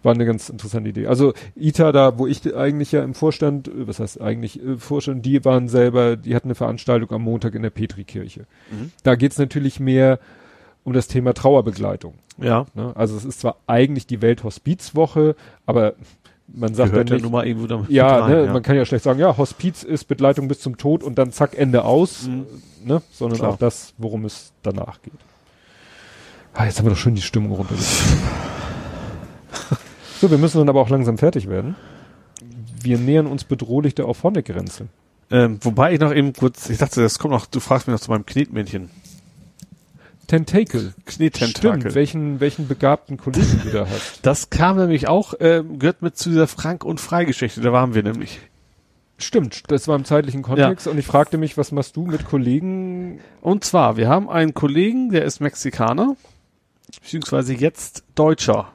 war 0.02 0.14
eine 0.14 0.24
ganz 0.24 0.48
interessante 0.48 0.90
Idee. 0.90 1.06
Also 1.06 1.32
ITA 1.56 1.92
da, 1.92 2.18
wo 2.18 2.26
ich 2.26 2.54
eigentlich 2.54 2.92
ja 2.92 3.02
im 3.02 3.14
Vorstand, 3.14 3.68
äh, 3.68 3.86
was 3.86 4.00
heißt 4.00 4.20
eigentlich 4.20 4.62
äh, 4.62 4.76
Vorstand, 4.76 5.24
die 5.26 5.44
waren 5.44 5.68
selber, 5.68 6.16
die 6.16 6.34
hatten 6.34 6.48
eine 6.48 6.54
Veranstaltung 6.54 7.10
am 7.12 7.22
Montag 7.22 7.54
in 7.54 7.62
der 7.62 7.70
Petrikirche. 7.70 8.46
Mhm. 8.70 8.92
Da 9.02 9.16
geht's 9.16 9.38
natürlich 9.38 9.80
mehr 9.80 10.18
um 10.84 10.92
das 10.92 11.08
Thema 11.08 11.34
Trauerbegleitung. 11.34 12.14
Ja. 12.38 12.66
Ne? 12.74 12.92
Also 12.94 13.16
es 13.16 13.24
ist 13.24 13.40
zwar 13.40 13.56
eigentlich 13.66 14.06
die 14.06 14.22
Welthospizwoche, 14.22 15.34
aber 15.66 15.94
man 16.46 16.74
sagt 16.74 16.92
Gehört 16.92 17.08
dann 17.08 17.12
ja 17.12 17.14
nicht, 17.16 17.22
nun 17.24 17.32
mal 17.32 17.46
irgendwo 17.46 17.66
damit 17.66 17.90
ja, 17.90 18.20
rein, 18.20 18.46
ne, 18.46 18.52
man 18.52 18.62
kann 18.62 18.74
ja 18.74 18.86
schlecht 18.86 19.04
sagen, 19.04 19.18
ja, 19.18 19.36
Hospiz 19.36 19.82
ist 19.82 20.04
Begleitung 20.04 20.48
bis 20.48 20.60
zum 20.60 20.78
Tod 20.78 21.02
und 21.02 21.18
dann 21.18 21.30
zack, 21.30 21.58
Ende 21.58 21.84
aus, 21.84 22.26
Mhm. 22.26 22.46
ne, 22.86 23.02
sondern 23.10 23.38
Klar. 23.38 23.52
auch 23.52 23.58
das, 23.58 23.92
worum 23.98 24.24
es 24.24 24.52
danach 24.62 25.02
geht. 25.02 25.12
Ah, 26.58 26.64
jetzt 26.64 26.80
haben 26.80 26.86
wir 26.86 26.90
doch 26.90 26.98
schon 26.98 27.14
die 27.14 27.22
Stimmung 27.22 27.52
runtergezogen. 27.52 28.18
so, 30.20 30.28
wir 30.28 30.38
müssen 30.38 30.58
dann 30.58 30.68
aber 30.68 30.80
auch 30.80 30.88
langsam 30.88 31.16
fertig 31.16 31.48
werden. 31.48 31.76
Wir 32.82 32.98
nähern 32.98 33.28
uns 33.28 33.44
bedrohlich 33.44 33.94
der 33.94 34.06
Auphonic-Grenze. 34.06 34.88
Ähm, 35.30 35.60
wobei 35.62 35.92
ich 35.92 36.00
noch 36.00 36.12
eben 36.12 36.32
kurz, 36.32 36.68
ich 36.68 36.78
dachte, 36.78 37.00
das 37.00 37.20
kommt 37.20 37.30
noch, 37.30 37.46
du 37.46 37.60
fragst 37.60 37.86
mich 37.86 37.92
noch 37.92 38.00
zu 38.00 38.10
meinem 38.10 38.26
Knetmännchen. 38.26 38.90
Tentacle. 40.26 40.94
Knettentakel. 41.06 41.80
Stimmt, 41.80 41.94
welchen, 41.94 42.40
welchen 42.40 42.66
begabten 42.66 43.18
Kollegen 43.18 43.60
du 43.62 43.70
da 43.70 43.86
hast. 43.88 44.18
Das 44.22 44.50
kam 44.50 44.78
nämlich 44.78 45.06
auch, 45.06 45.34
ähm, 45.38 45.78
gehört 45.78 46.02
mit 46.02 46.16
zu 46.16 46.28
dieser 46.28 46.48
Frank- 46.48 46.84
und 46.84 47.00
Freigeschichte, 47.00 47.60
da 47.60 47.72
waren 47.72 47.94
wir 47.94 48.02
nämlich. 48.02 48.40
Stimmt, 49.16 49.62
das 49.68 49.86
war 49.86 49.94
im 49.94 50.04
zeitlichen 50.04 50.42
Kontext 50.42 50.88
und 50.88 50.98
ich 50.98 51.06
fragte 51.06 51.38
mich, 51.38 51.56
was 51.56 51.70
machst 51.70 51.94
du 51.94 52.04
mit 52.04 52.24
Kollegen? 52.24 53.20
Und 53.42 53.62
zwar, 53.62 53.96
wir 53.96 54.08
haben 54.08 54.28
einen 54.28 54.54
Kollegen, 54.54 55.10
der 55.10 55.24
ist 55.24 55.40
Mexikaner, 55.40 56.16
beziehungsweise 57.00 57.54
jetzt 57.54 58.04
Deutscher. 58.14 58.72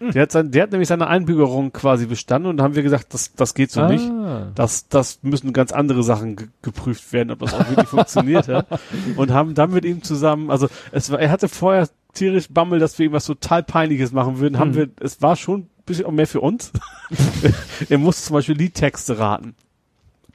Der 0.00 0.22
hat, 0.22 0.30
sein, 0.30 0.52
der 0.52 0.62
hat 0.62 0.70
nämlich 0.70 0.86
seine 0.88 1.08
Einbürgerung 1.08 1.72
quasi 1.72 2.06
bestanden 2.06 2.48
und 2.50 2.62
haben 2.62 2.76
wir 2.76 2.84
gesagt, 2.84 3.12
das, 3.14 3.34
das 3.34 3.54
geht 3.54 3.72
so 3.72 3.84
nicht. 3.88 4.08
Ah. 4.08 4.52
Das, 4.54 4.86
das 4.88 5.18
müssen 5.22 5.52
ganz 5.52 5.72
andere 5.72 6.04
Sachen 6.04 6.36
ge 6.36 6.46
geprüft 6.62 7.12
werden, 7.12 7.32
ob 7.32 7.40
das 7.40 7.52
auch 7.52 7.68
wirklich 7.68 7.88
funktioniert. 7.88 8.46
Ja? 8.46 8.64
Und 9.16 9.32
haben 9.32 9.54
dann 9.56 9.72
mit 9.72 9.84
ihm 9.84 10.04
zusammen, 10.04 10.52
also 10.52 10.68
es 10.92 11.10
war, 11.10 11.18
er 11.18 11.32
hatte 11.32 11.48
vorher 11.48 11.88
tierisch 12.14 12.46
Bammel, 12.48 12.78
dass 12.78 12.96
wir 13.00 13.06
ihm 13.06 13.12
was 13.12 13.26
total 13.26 13.64
Peinliches 13.64 14.12
machen 14.12 14.38
würden. 14.38 14.60
Haben 14.60 14.70
Hm. 14.70 14.76
wir, 14.76 14.88
es 15.00 15.20
war 15.20 15.34
schon 15.34 15.62
ein 15.62 15.68
bisschen 15.84 16.06
auch 16.06 16.12
mehr 16.12 16.28
für 16.28 16.42
uns. 16.42 16.70
er 17.88 17.98
musste 17.98 18.22
zum 18.22 18.34
Beispiel 18.34 18.56
Liedtexte 18.56 19.18
raten. 19.18 19.56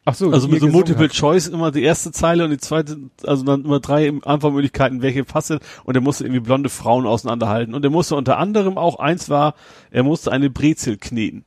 Ach 0.05 0.15
so, 0.15 0.31
Also 0.31 0.47
mit 0.49 0.59
so 0.59 0.67
Multiple 0.67 1.05
habt. 1.05 1.15
Choice 1.15 1.47
immer 1.47 1.71
die 1.71 1.83
erste 1.83 2.11
Zeile 2.11 2.43
und 2.43 2.51
die 2.51 2.57
zweite, 2.57 2.97
also 3.25 3.43
dann 3.45 3.63
immer 3.63 3.79
drei 3.79 4.11
Antwortmöglichkeiten, 4.23 5.01
welche 5.01 5.23
passt 5.23 5.51
und 5.51 5.95
er 5.95 6.01
musste 6.01 6.25
irgendwie 6.25 6.41
blonde 6.41 6.69
Frauen 6.69 7.05
auseinanderhalten. 7.05 7.73
Und 7.73 7.83
er 7.85 7.89
musste 7.91 8.15
unter 8.15 8.37
anderem 8.37 8.77
auch, 8.77 8.99
eins 8.99 9.29
war, 9.29 9.55
er 9.91 10.03
musste 10.03 10.31
eine 10.31 10.49
Brezel 10.49 10.97
kneten. 10.97 11.45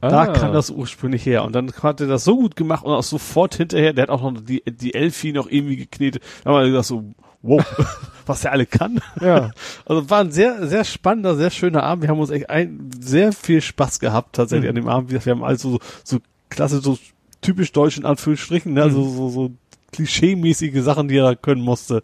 Da 0.00 0.22
Ah. 0.22 0.26
kam 0.32 0.52
das 0.52 0.70
ursprünglich 0.70 1.24
her. 1.26 1.44
Und 1.44 1.54
dann 1.54 1.72
hat 1.80 2.00
er 2.00 2.08
das 2.08 2.24
so 2.24 2.36
gut 2.36 2.56
gemacht 2.56 2.84
und 2.84 2.92
auch 2.92 3.04
sofort 3.04 3.54
hinterher, 3.54 3.92
der 3.92 4.02
hat 4.02 4.10
auch 4.10 4.22
noch 4.28 4.40
die, 4.40 4.64
die 4.66 4.94
Elfie 4.94 5.32
noch 5.32 5.48
irgendwie 5.48 5.76
geknetet. 5.76 6.24
Da 6.42 6.50
haben 6.50 6.58
wir 6.60 6.66
gesagt 6.66 6.86
so, 6.86 7.04
wow, 7.42 7.64
was 8.26 8.40
der 8.40 8.50
alle 8.50 8.66
kann. 8.66 8.98
Ja. 9.20 9.52
Also 9.86 10.10
war 10.10 10.18
ein 10.22 10.32
sehr, 10.32 10.66
sehr 10.66 10.82
spannender, 10.82 11.36
sehr 11.36 11.50
schöner 11.50 11.84
Abend. 11.84 12.02
Wir 12.02 12.08
haben 12.10 12.18
uns 12.18 12.30
echt 12.30 12.50
ein, 12.50 12.90
sehr 13.00 13.32
viel 13.32 13.60
Spaß 13.60 14.00
gehabt 14.00 14.34
tatsächlich 14.34 14.64
Mhm. 14.72 14.76
an 14.78 14.82
dem 14.82 14.88
Abend. 14.88 15.12
Wir 15.12 15.20
haben 15.32 15.44
also 15.44 15.70
so, 15.70 15.78
so 16.02 16.18
klasse, 16.50 16.80
so 16.80 16.98
typisch 17.42 17.72
deutsch 17.72 17.98
in 17.98 18.06
Anführungsstrichen, 18.06 18.72
ne? 18.72 18.82
also 18.82 19.00
Mhm. 19.04 19.16
so, 19.16 19.28
so 19.28 19.50
klischee-mäßige 19.92 20.80
Sachen, 20.82 21.08
die 21.08 21.16
er 21.18 21.24
da 21.24 21.34
können 21.34 21.60
musste. 21.62 22.02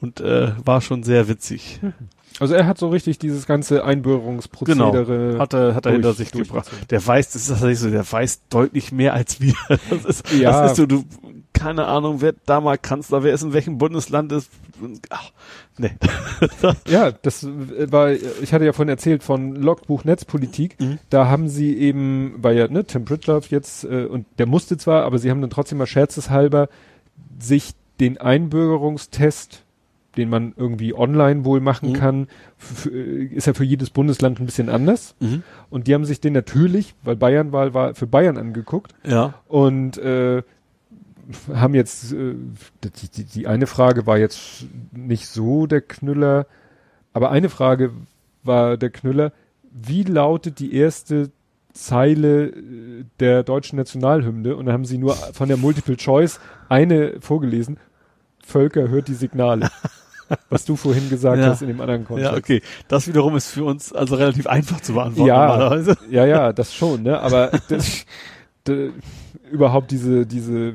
Und 0.00 0.20
äh, 0.20 0.52
war 0.64 0.80
schon 0.80 1.02
sehr 1.02 1.28
witzig. 1.28 1.80
Also 2.40 2.54
er 2.54 2.66
hat 2.66 2.78
so 2.78 2.88
richtig 2.88 3.18
dieses 3.18 3.46
ganze 3.46 3.84
Einbürgerungsprozedere. 3.84 5.04
Genau. 5.32 5.38
Hat 5.40 5.54
er, 5.54 5.74
hat 5.74 5.86
er 5.86 5.92
durch- 5.92 5.94
hinter 5.94 6.12
sich 6.14 6.30
gebracht. 6.32 6.68
Der 6.90 7.04
weiß, 7.04 7.30
das 7.32 7.42
ist 7.42 7.48
tatsächlich 7.48 7.78
so, 7.78 7.90
der 7.90 8.10
weiß 8.10 8.42
deutlich 8.50 8.92
mehr 8.92 9.14
als 9.14 9.40
wir. 9.40 9.54
Das 9.90 10.04
ist, 10.04 10.32
Ja. 10.32 10.50
das 10.62 10.72
ist 10.72 10.76
so, 10.76 10.86
du, 10.86 11.04
keine 11.52 11.86
Ahnung, 11.86 12.20
wer 12.20 12.34
da 12.44 12.60
mal 12.60 12.76
Kanzler, 12.76 13.22
wer 13.22 13.32
ist 13.32 13.42
in 13.42 13.52
welchem 13.52 13.78
Bundesland 13.78 14.32
ist. 14.32 14.50
Ach, 15.10 15.30
nee. 15.78 15.90
Ja, 16.88 17.12
das 17.12 17.44
äh, 17.44 17.90
war, 17.92 18.12
ich 18.12 18.52
hatte 18.52 18.64
ja 18.64 18.72
vorhin 18.72 18.88
erzählt 18.90 19.22
von 19.22 19.54
Logbuch 19.56 20.04
Netzpolitik. 20.04 20.80
Mhm. 20.80 20.98
Da 21.10 21.28
haben 21.28 21.48
sie 21.48 21.76
eben, 21.76 22.34
weil 22.38 22.56
ja, 22.56 22.68
ne, 22.68 22.84
Tim 22.84 23.04
Pritloff 23.04 23.50
jetzt, 23.50 23.84
äh, 23.84 24.04
und 24.06 24.26
der 24.38 24.46
musste 24.46 24.76
zwar, 24.76 25.04
aber 25.04 25.18
sie 25.18 25.30
haben 25.30 25.40
dann 25.40 25.50
trotzdem 25.50 25.78
mal 25.78 25.86
scherzeshalber 25.86 26.68
sich 27.38 27.72
den 28.00 28.18
Einbürgerungstest, 28.18 29.62
den 30.16 30.28
man 30.28 30.54
irgendwie 30.56 30.94
online 30.94 31.44
wohl 31.44 31.60
machen 31.60 31.90
Mhm. 31.90 31.94
kann, 31.94 32.28
f- 32.58 32.86
ist 32.86 33.46
ja 33.46 33.54
für 33.54 33.64
jedes 33.64 33.90
Bundesland 33.90 34.40
ein 34.40 34.46
bisschen 34.46 34.68
anders. 34.68 35.14
Mhm. 35.20 35.42
Und 35.70 35.86
die 35.88 35.94
haben 35.94 36.04
sich 36.04 36.20
den 36.20 36.32
natürlich, 36.32 36.94
weil 37.02 37.16
Bayernwahl 37.16 37.74
war, 37.74 37.94
für 37.94 38.06
Bayern 38.06 38.38
angeguckt. 38.38 38.94
Ja. 39.04 39.34
und 39.48 39.98
äh, 39.98 40.42
haben 41.52 41.74
jetzt 41.74 42.12
äh, 42.12 42.34
die, 42.84 43.08
die, 43.08 43.24
die 43.24 43.46
eine 43.46 43.66
Frage 43.66 44.06
war 44.06 44.18
jetzt 44.18 44.66
nicht 44.92 45.28
so 45.28 45.66
der 45.66 45.80
Knüller, 45.80 46.46
aber 47.12 47.30
eine 47.30 47.48
Frage 47.48 47.92
war 48.42 48.76
der 48.76 48.90
Knüller, 48.90 49.32
wie 49.72 50.02
lautet 50.02 50.58
die 50.58 50.74
erste 50.74 51.30
Zeile 51.72 52.46
äh, 52.48 53.04
der 53.20 53.42
deutschen 53.42 53.76
Nationalhymne 53.76 54.54
und 54.56 54.66
da 54.66 54.72
haben 54.72 54.84
sie 54.84 54.98
nur 54.98 55.14
von 55.14 55.48
der 55.48 55.56
Multiple 55.56 55.96
Choice 55.96 56.38
eine 56.68 57.14
vorgelesen. 57.20 57.78
Völker 58.46 58.88
hört 58.88 59.08
die 59.08 59.14
Signale. 59.14 59.70
Was 60.48 60.64
du 60.64 60.76
vorhin 60.76 61.10
gesagt 61.10 61.38
Ja. 61.38 61.48
hast 61.48 61.62
in 61.62 61.68
dem 61.68 61.80
anderen 61.80 62.04
Kontext. 62.04 62.32
Ja, 62.32 62.36
okay. 62.38 62.62
Das 62.88 63.06
wiederum 63.06 63.36
ist 63.36 63.48
für 63.50 63.64
uns 63.64 63.92
also 63.92 64.14
relativ 64.16 64.46
einfach 64.46 64.80
zu 64.80 64.94
beantworten 64.94 65.28
Ja. 65.28 65.46
normalerweise. 65.48 65.96
Ja, 66.10 66.24
ja, 66.26 66.52
das 66.52 66.74
schon, 66.74 67.02
ne? 67.02 67.20
Aber 67.20 67.50
das, 67.68 68.04
überhaupt 69.50 69.90
diese, 69.90 70.26
diese, 70.26 70.74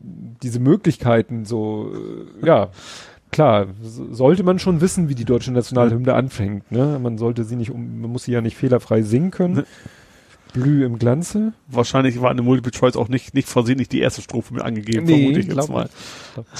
diese 0.00 0.60
Möglichkeiten 0.60 1.44
so, 1.44 1.92
äh, 2.42 2.46
ja, 2.46 2.68
klar, 3.30 3.68
so- 3.82 4.12
sollte 4.12 4.42
man 4.42 4.58
schon 4.58 4.80
wissen, 4.80 5.08
wie 5.08 5.14
die 5.14 5.24
deutsche 5.24 5.52
Nationalhymne 5.52 6.14
anfängt, 6.14 6.70
ne? 6.72 6.98
Man 7.02 7.18
sollte 7.18 7.44
sie 7.44 7.56
nicht, 7.56 7.70
um, 7.70 8.00
man 8.00 8.10
muss 8.10 8.24
sie 8.24 8.32
ja 8.32 8.40
nicht 8.40 8.56
fehlerfrei 8.56 9.02
singen 9.02 9.30
können. 9.30 9.54
Ne. 9.54 9.64
Blüh 10.52 10.84
im 10.84 10.98
Glanze. 10.98 11.52
Wahrscheinlich 11.68 12.20
war 12.20 12.30
eine 12.32 12.42
Multiple 12.42 12.72
Choice 12.72 12.96
auch 12.96 13.06
nicht, 13.08 13.34
nicht 13.34 13.48
versehentlich 13.48 13.88
die 13.88 14.00
erste 14.00 14.20
Strophe 14.20 14.52
mit 14.54 14.64
angegeben, 14.64 15.06
vermute 15.06 15.38
ich 15.38 15.46
jetzt 15.46 15.68
mal. 15.70 15.84
nicht. 15.84 16.54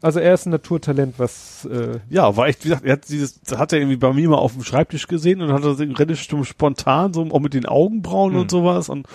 Also 0.00 0.20
er 0.20 0.34
ist 0.34 0.46
ein 0.46 0.50
Naturtalent, 0.50 1.14
was 1.18 1.64
äh, 1.70 1.98
Ja, 2.10 2.36
war 2.36 2.46
echt, 2.48 2.64
wie 2.64 2.68
gesagt, 2.68 2.84
er 2.84 2.92
hat 2.94 3.08
dieses, 3.08 3.40
hat 3.56 3.72
er 3.72 3.78
irgendwie 3.78 3.96
bei 3.96 4.12
mir 4.12 4.28
mal 4.28 4.36
auf 4.36 4.52
dem 4.54 4.64
Schreibtisch 4.64 5.06
gesehen 5.08 5.40
und 5.42 5.52
hat 5.52 5.64
das 5.64 5.78
relativ 5.78 6.20
spontan, 6.44 7.12
so 7.12 7.22
auch 7.30 7.40
mit 7.40 7.54
den 7.54 7.66
Augenbrauen 7.66 8.34
Hm. 8.34 8.40
und 8.42 8.50
sowas 8.50 8.88
und 8.88 9.06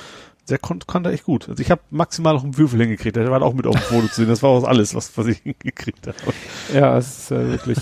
der 0.50 0.58
konnte, 0.60 0.86
konnte 0.86 1.12
echt 1.12 1.26
gut. 1.26 1.50
Also 1.50 1.62
ich 1.62 1.72
habe 1.72 1.82
maximal 1.90 2.34
noch 2.34 2.44
einen 2.44 2.58
Würfel 2.58 2.80
hingekriegt, 2.80 3.18
der 3.18 3.30
war 3.30 3.42
auch 3.42 3.54
mit 3.54 3.68
auf 3.68 3.76
dem 3.76 3.82
Foto 3.82 4.08
zu 4.08 4.16
sehen. 4.22 4.30
Das 4.30 4.42
war 4.44 4.50
auch 4.52 4.64
alles, 4.64 4.96
was, 4.96 5.18
was 5.18 5.28
ich 5.28 5.40
hingekriegt 5.44 6.08
habe. 6.08 6.16
Ja, 6.74 6.98
es 6.98 7.18
ist 7.24 7.32
äh, 7.32 7.50
wirklich, 7.52 7.80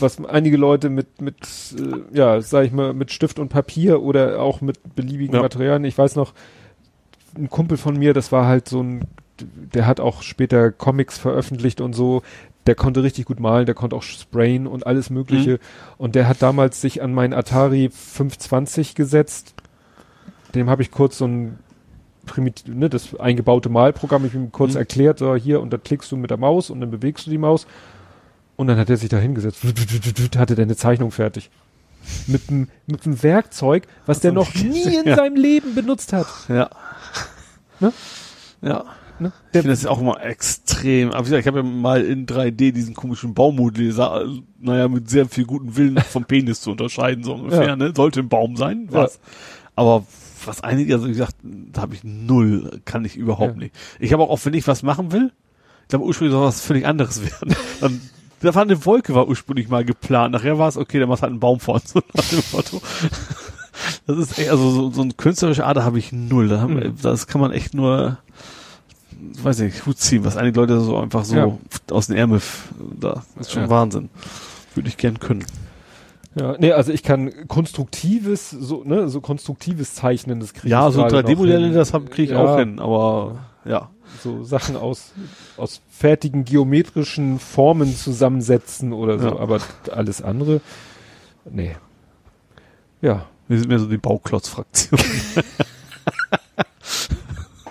was 0.00 0.24
einige 0.24 0.56
Leute 0.56 0.88
mit, 0.88 1.20
mit, 1.20 1.36
äh, 1.78 2.16
ja, 2.16 2.40
sag 2.40 2.64
ich 2.64 2.72
mal, 2.72 2.94
mit 2.94 3.12
Stift 3.12 3.38
und 3.38 3.50
Papier 3.50 4.00
oder 4.00 4.40
auch 4.40 4.62
mit 4.62 4.78
beliebigen 4.94 5.34
Ja. 5.36 5.42
Materialien. 5.42 5.84
Ich 5.84 5.98
weiß 5.98 6.16
noch, 6.16 6.32
ein 7.36 7.50
Kumpel 7.50 7.76
von 7.76 7.98
mir, 7.98 8.14
das 8.14 8.32
war 8.32 8.46
halt 8.46 8.66
so 8.68 8.82
ein, 8.82 9.04
der 9.40 9.86
hat 9.86 10.00
auch 10.00 10.22
später 10.22 10.70
Comics 10.72 11.18
veröffentlicht 11.18 11.80
und 11.80 11.92
so. 11.94 12.22
Der 12.66 12.74
konnte 12.74 13.02
richtig 13.02 13.26
gut 13.26 13.38
malen, 13.38 13.66
der 13.66 13.74
konnte 13.76 13.94
auch 13.94 14.02
sprayen 14.02 14.66
und 14.66 14.86
alles 14.86 15.08
Mögliche. 15.10 15.52
Mhm. 15.52 15.58
Und 15.98 16.14
der 16.14 16.26
hat 16.28 16.42
damals 16.42 16.80
sich 16.80 17.00
an 17.02 17.14
meinen 17.14 17.32
Atari 17.32 17.90
520 17.92 18.94
gesetzt. 18.94 19.54
Dem 20.54 20.68
habe 20.68 20.82
ich 20.82 20.90
kurz 20.90 21.18
so 21.18 21.26
ein 21.26 21.58
primitiv, 22.24 22.74
ne, 22.74 22.90
das 22.90 23.14
eingebaute 23.20 23.68
Malprogramm, 23.68 24.24
ich 24.24 24.34
ihm 24.34 24.50
kurz 24.50 24.72
Mhm. 24.72 24.78
erklärt, 24.78 25.18
so 25.20 25.36
hier, 25.36 25.60
und 25.60 25.72
da 25.72 25.78
klickst 25.78 26.10
du 26.10 26.16
mit 26.16 26.30
der 26.30 26.38
Maus 26.38 26.70
und 26.70 26.80
dann 26.80 26.90
bewegst 26.90 27.26
du 27.26 27.30
die 27.30 27.38
Maus. 27.38 27.66
Und 28.56 28.66
dann 28.66 28.78
hat 28.78 28.90
er 28.90 28.96
sich 28.96 29.10
da 29.10 29.18
hingesetzt, 29.18 29.58
hatte 30.36 30.54
der 30.56 30.64
eine 30.64 30.76
Zeichnung 30.76 31.10
fertig. 31.12 31.50
Mit 32.26 32.48
einem 32.48 32.68
mit 32.86 33.04
einem 33.04 33.22
Werkzeug, 33.22 33.86
was 34.06 34.20
der 34.20 34.32
noch 34.32 34.54
nie 34.54 34.82
in 34.96 35.06
Ja. 35.06 35.16
seinem 35.16 35.36
Leben 35.36 35.74
benutzt 35.74 36.12
hat. 36.12 36.26
Ja. 36.48 36.70
Ne? 37.80 37.92
Ja. 38.62 38.84
Ne? 39.18 39.32
Ich 39.46 39.52
Der, 39.52 39.62
finde 39.62 39.74
das 39.76 39.86
auch 39.86 40.00
immer 40.00 40.22
extrem. 40.22 41.10
Aber 41.10 41.20
wie 41.20 41.30
gesagt, 41.30 41.40
ich 41.40 41.46
habe 41.46 41.58
ja 41.58 41.64
mal 41.64 42.02
in 42.04 42.26
3D 42.26 42.72
diesen 42.72 42.94
komischen 42.94 43.34
Baumodell, 43.34 43.92
sa- 43.92 44.24
naja, 44.60 44.88
mit 44.88 45.08
sehr 45.08 45.26
viel 45.26 45.44
guten 45.46 45.76
Willen 45.76 45.96
vom 46.10 46.24
Penis 46.24 46.60
zu 46.60 46.70
unterscheiden, 46.72 47.24
so 47.24 47.34
ungefähr, 47.34 47.66
Ja. 47.68 47.76
ne? 47.76 47.92
Sollte 47.96 48.20
ein 48.20 48.28
Baum 48.28 48.56
sein, 48.56 48.88
was. 48.90 49.18
Aber 49.74 50.04
was 50.44 50.62
einige, 50.62 50.94
also 50.94 51.06
wie 51.06 51.12
gesagt, 51.12 51.36
da 51.42 51.80
habe 51.82 51.94
ich 51.94 52.04
null, 52.04 52.80
kann 52.84 53.04
ich 53.04 53.16
überhaupt 53.16 53.54
Ja. 53.54 53.58
nicht. 53.58 53.74
Ich 53.98 54.12
habe 54.12 54.22
auch, 54.22 54.30
auch 54.30 54.40
wenn 54.44 54.54
ich 54.54 54.66
was 54.68 54.82
machen 54.82 55.12
will, 55.12 55.32
ich 55.82 55.88
glaube 55.88 56.04
ursprünglich 56.04 56.32
soll 56.32 56.44
was 56.46 56.60
völlig 56.60 56.86
anderes 56.86 57.22
werden. 57.40 57.54
Dann, 57.80 58.00
da 58.40 58.54
war 58.54 58.62
eine 58.62 58.84
Wolke, 58.84 59.14
war 59.14 59.28
ursprünglich 59.28 59.68
mal 59.68 59.84
geplant. 59.84 60.32
Nachher 60.32 60.58
war 60.58 60.68
es, 60.68 60.76
okay, 60.76 60.98
dann 61.00 61.08
machst 61.08 61.22
halt 61.22 61.30
einen 61.30 61.40
Baum 61.40 61.58
vor, 61.58 61.80
so 61.84 62.00
nach 62.14 62.24
dem 62.28 62.42
Motto. 62.52 62.82
Das 64.06 64.16
ist 64.18 64.38
echt, 64.38 64.50
also 64.50 64.70
so, 64.70 64.90
so 64.90 65.02
eine 65.02 65.14
künstlerische 65.14 65.64
Ader 65.66 65.84
habe 65.84 65.98
ich 65.98 66.12
null. 66.12 66.48
Da 66.48 66.60
haben, 66.60 66.74
Mhm. 66.74 66.96
Das 67.02 67.26
kann 67.26 67.40
man 67.40 67.52
echt 67.52 67.74
nur, 67.74 68.18
weiß 69.42 69.60
nicht, 69.60 69.86
Hut 69.86 69.98
ziehen, 69.98 70.24
was 70.24 70.36
einige 70.36 70.60
Leute 70.60 70.80
so 70.80 70.96
einfach 70.98 71.24
so 71.24 71.36
Ja. 71.36 71.58
aus 71.90 72.08
den 72.08 72.16
Ärmel, 72.16 72.40
da 73.00 73.22
ist 73.40 73.52
schon 73.52 73.62
Ja. 73.62 73.70
Wahnsinn. 73.70 74.08
Würde 74.74 74.88
ich 74.88 74.96
gern 74.96 75.18
können. 75.20 75.44
Ja, 76.34 76.54
nee, 76.58 76.72
also 76.72 76.92
ich 76.92 77.02
kann 77.02 77.32
konstruktives, 77.48 78.50
so, 78.50 78.84
ne, 78.84 79.08
so 79.08 79.20
konstruktives 79.22 79.94
Zeichnen, 79.94 80.40
das 80.40 80.52
kriege 80.52 80.68
Ja, 80.68 80.88
ich 80.88 80.94
so 80.94 81.00
gerade 81.00 81.14
noch 81.16 81.22
3D-Modelle, 81.22 81.66
hin. 81.66 81.74
das 81.74 81.92
kriege 81.92 82.22
ich 82.24 82.30
Ja. 82.30 82.44
auch 82.44 82.58
hin, 82.58 82.78
aber 82.78 83.38
ja. 83.64 83.90
So 84.22 84.44
Sachen 84.44 84.76
aus, 84.76 85.12
aus 85.56 85.80
fertigen 85.90 86.44
geometrischen 86.44 87.38
Formen 87.38 87.96
zusammensetzen 87.96 88.92
oder 88.92 89.18
so, 89.18 89.28
Ja. 89.28 89.38
aber 89.38 89.60
alles 89.92 90.20
andere, 90.22 90.60
nee. 91.50 91.74
Ja. 93.00 93.26
Wir 93.48 93.58
sind 93.58 93.68
mehr 93.68 93.78
so 93.78 93.86
die 93.86 93.96
Bauklotz-Fraktion. 93.98 95.00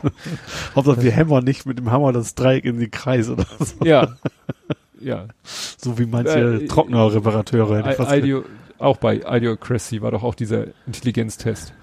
Hauptsache, 0.75 1.01
wir 1.03 1.11
hämmern 1.11 1.43
nicht 1.43 1.65
mit 1.65 1.77
dem 1.77 1.91
Hammer 1.91 2.13
das 2.13 2.35
Dreieck 2.35 2.65
in 2.65 2.79
den 2.79 2.91
Kreis 2.91 3.29
oder 3.29 3.45
so. 3.59 3.83
Ja. 3.85 4.15
ja. 4.99 5.27
So 5.43 5.97
wie 5.99 6.05
manche 6.05 6.61
Äh, 6.63 6.67
Trockner-Reparateure. 6.67 8.15
Ideo, 8.17 8.43
auch 8.79 8.97
bei 8.97 9.21
Idiocracy 9.25 10.01
war 10.01 10.11
doch 10.11 10.23
auch 10.23 10.35
dieser 10.35 10.65
Intelligenztest. 10.87 11.73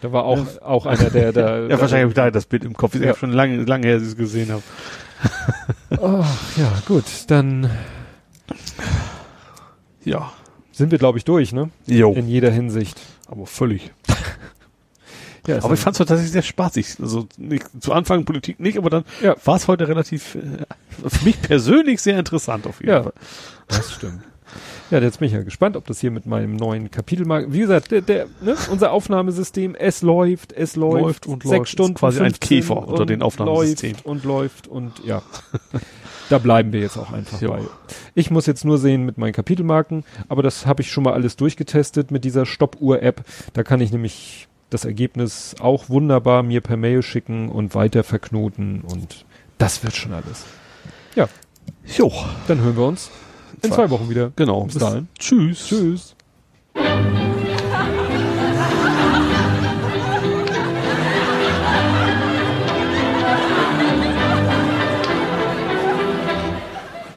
Da 0.00 0.12
war 0.12 0.24
auch, 0.24 0.38
auch 0.62 0.86
einer, 0.86 1.10
der 1.10 1.32
da. 1.32 1.60
Ja, 1.68 1.80
wahrscheinlich 1.80 2.00
habe 2.02 2.08
ich 2.08 2.14
da 2.14 2.30
das 2.30 2.46
Bild 2.46 2.64
im 2.64 2.74
Kopf. 2.74 2.94
Ich 2.94 3.02
Ja. 3.02 3.08
habe 3.08 3.18
schon 3.18 3.32
lange, 3.32 3.62
lange 3.64 3.86
her, 3.86 3.94
dass 3.96 4.04
ich 4.04 4.08
es 4.10 4.16
gesehen 4.16 4.50
habe. 4.50 4.62
Oh, 5.98 6.24
ja, 6.56 6.72
gut, 6.86 7.04
dann 7.26 7.68
Ja. 10.04 10.32
sind 10.72 10.90
wir, 10.90 10.98
glaube 10.98 11.18
ich, 11.18 11.24
durch, 11.24 11.52
ne? 11.52 11.68
Jo. 11.86 12.12
In 12.14 12.26
jeder 12.28 12.50
Hinsicht. 12.50 12.98
Aber 13.26 13.44
völlig. 13.46 13.92
Ja, 15.46 15.56
ist 15.56 15.64
Aber 15.64 15.74
ich 15.74 15.80
fand 15.80 15.94
es 15.94 15.98
tatsächlich 15.98 16.30
sehr 16.32 16.42
spaßig. 16.42 16.96
Also 17.00 17.26
nicht, 17.38 17.64
zu 17.80 17.92
Anfang 17.92 18.24
Politik 18.24 18.60
nicht, 18.60 18.78
aber 18.78 18.90
dann 18.90 19.04
Ja. 19.22 19.34
war 19.44 19.56
es 19.56 19.68
heute 19.68 19.88
relativ, 19.88 20.34
äh, 20.34 20.40
für 21.08 21.24
mich 21.24 21.40
persönlich 21.40 22.00
sehr 22.02 22.18
interessant 22.18 22.66
auf 22.66 22.80
jeden 22.80 22.90
Ja. 22.92 23.02
Fall. 23.04 23.12
Das 23.68 23.92
stimmt. 23.92 24.22
Ja, 24.90 24.98
jetzt 24.98 25.20
bin 25.20 25.28
ich 25.28 25.32
ja 25.34 25.42
gespannt, 25.44 25.76
ob 25.76 25.86
das 25.86 26.00
hier 26.00 26.10
mit 26.10 26.26
meinem 26.26 26.56
neuen 26.56 26.90
Kapitel 26.90 27.24
mal. 27.24 27.52
Wie 27.52 27.60
gesagt, 27.60 27.92
der, 27.92 28.00
der, 28.00 28.26
ne, 28.40 28.56
unser 28.72 28.90
Aufnahmesystem, 28.90 29.76
es 29.76 30.02
läuft, 30.02 30.52
es 30.52 30.74
läuft, 30.74 31.02
Läuft 31.02 31.26
und 31.28 31.42
sechs 31.44 31.50
läuft. 31.52 31.62
Ist 31.62 31.70
Stunden. 31.70 31.94
quasi 31.94 32.18
ein 32.18 32.32
15 32.32 32.48
Käfer 32.48 32.88
unter 32.88 33.02
und 33.02 33.10
den 33.10 33.22
Aufnahmesystemen. 33.22 33.94
Läuft 33.98 34.06
und 34.06 34.24
läuft 34.24 34.66
und 34.66 34.92
ja. 35.04 35.22
da 36.28 36.38
bleiben 36.38 36.72
wir 36.72 36.80
jetzt 36.80 36.96
auch 36.96 37.12
einfach 37.12 37.40
Jo. 37.40 37.50
bei. 37.52 37.60
Ich 38.16 38.32
muss 38.32 38.46
jetzt 38.46 38.64
nur 38.64 38.78
sehen 38.78 39.04
mit 39.06 39.16
meinen 39.18 39.32
Kapitelmarken, 39.32 40.02
aber 40.28 40.42
das 40.42 40.66
habe 40.66 40.82
ich 40.82 40.90
schon 40.90 41.04
mal 41.04 41.12
alles 41.12 41.36
durchgetestet 41.36 42.10
mit 42.10 42.24
dieser 42.24 42.44
Stoppuhr-App. 42.44 43.22
Da 43.52 43.62
kann 43.62 43.80
ich 43.80 43.92
nämlich 43.92 44.48
das 44.70 44.84
Ergebnis 44.84 45.54
auch 45.60 45.88
wunderbar 45.88 46.42
mir 46.42 46.60
per 46.60 46.76
Mail 46.76 47.02
schicken 47.02 47.48
und 47.48 47.74
weiter 47.74 48.02
verknoten 48.04 48.80
und 48.82 49.24
das 49.58 49.82
wird 49.84 49.94
schon 49.94 50.12
alles. 50.12 50.44
Jo. 51.96 52.12
Dann 52.48 52.60
hören 52.60 52.76
wir 52.76 52.84
uns 52.86 53.10
in 53.62 53.68
Zwei- 53.70 53.76
zwei 53.76 53.90
Wochen 53.90 54.08
wieder. 54.10 54.32
Genau. 54.36 54.64
Bis 54.64 54.74
dahin. 54.78 55.08
Tschüss. 55.18 55.66
Tschüss. 55.66 56.14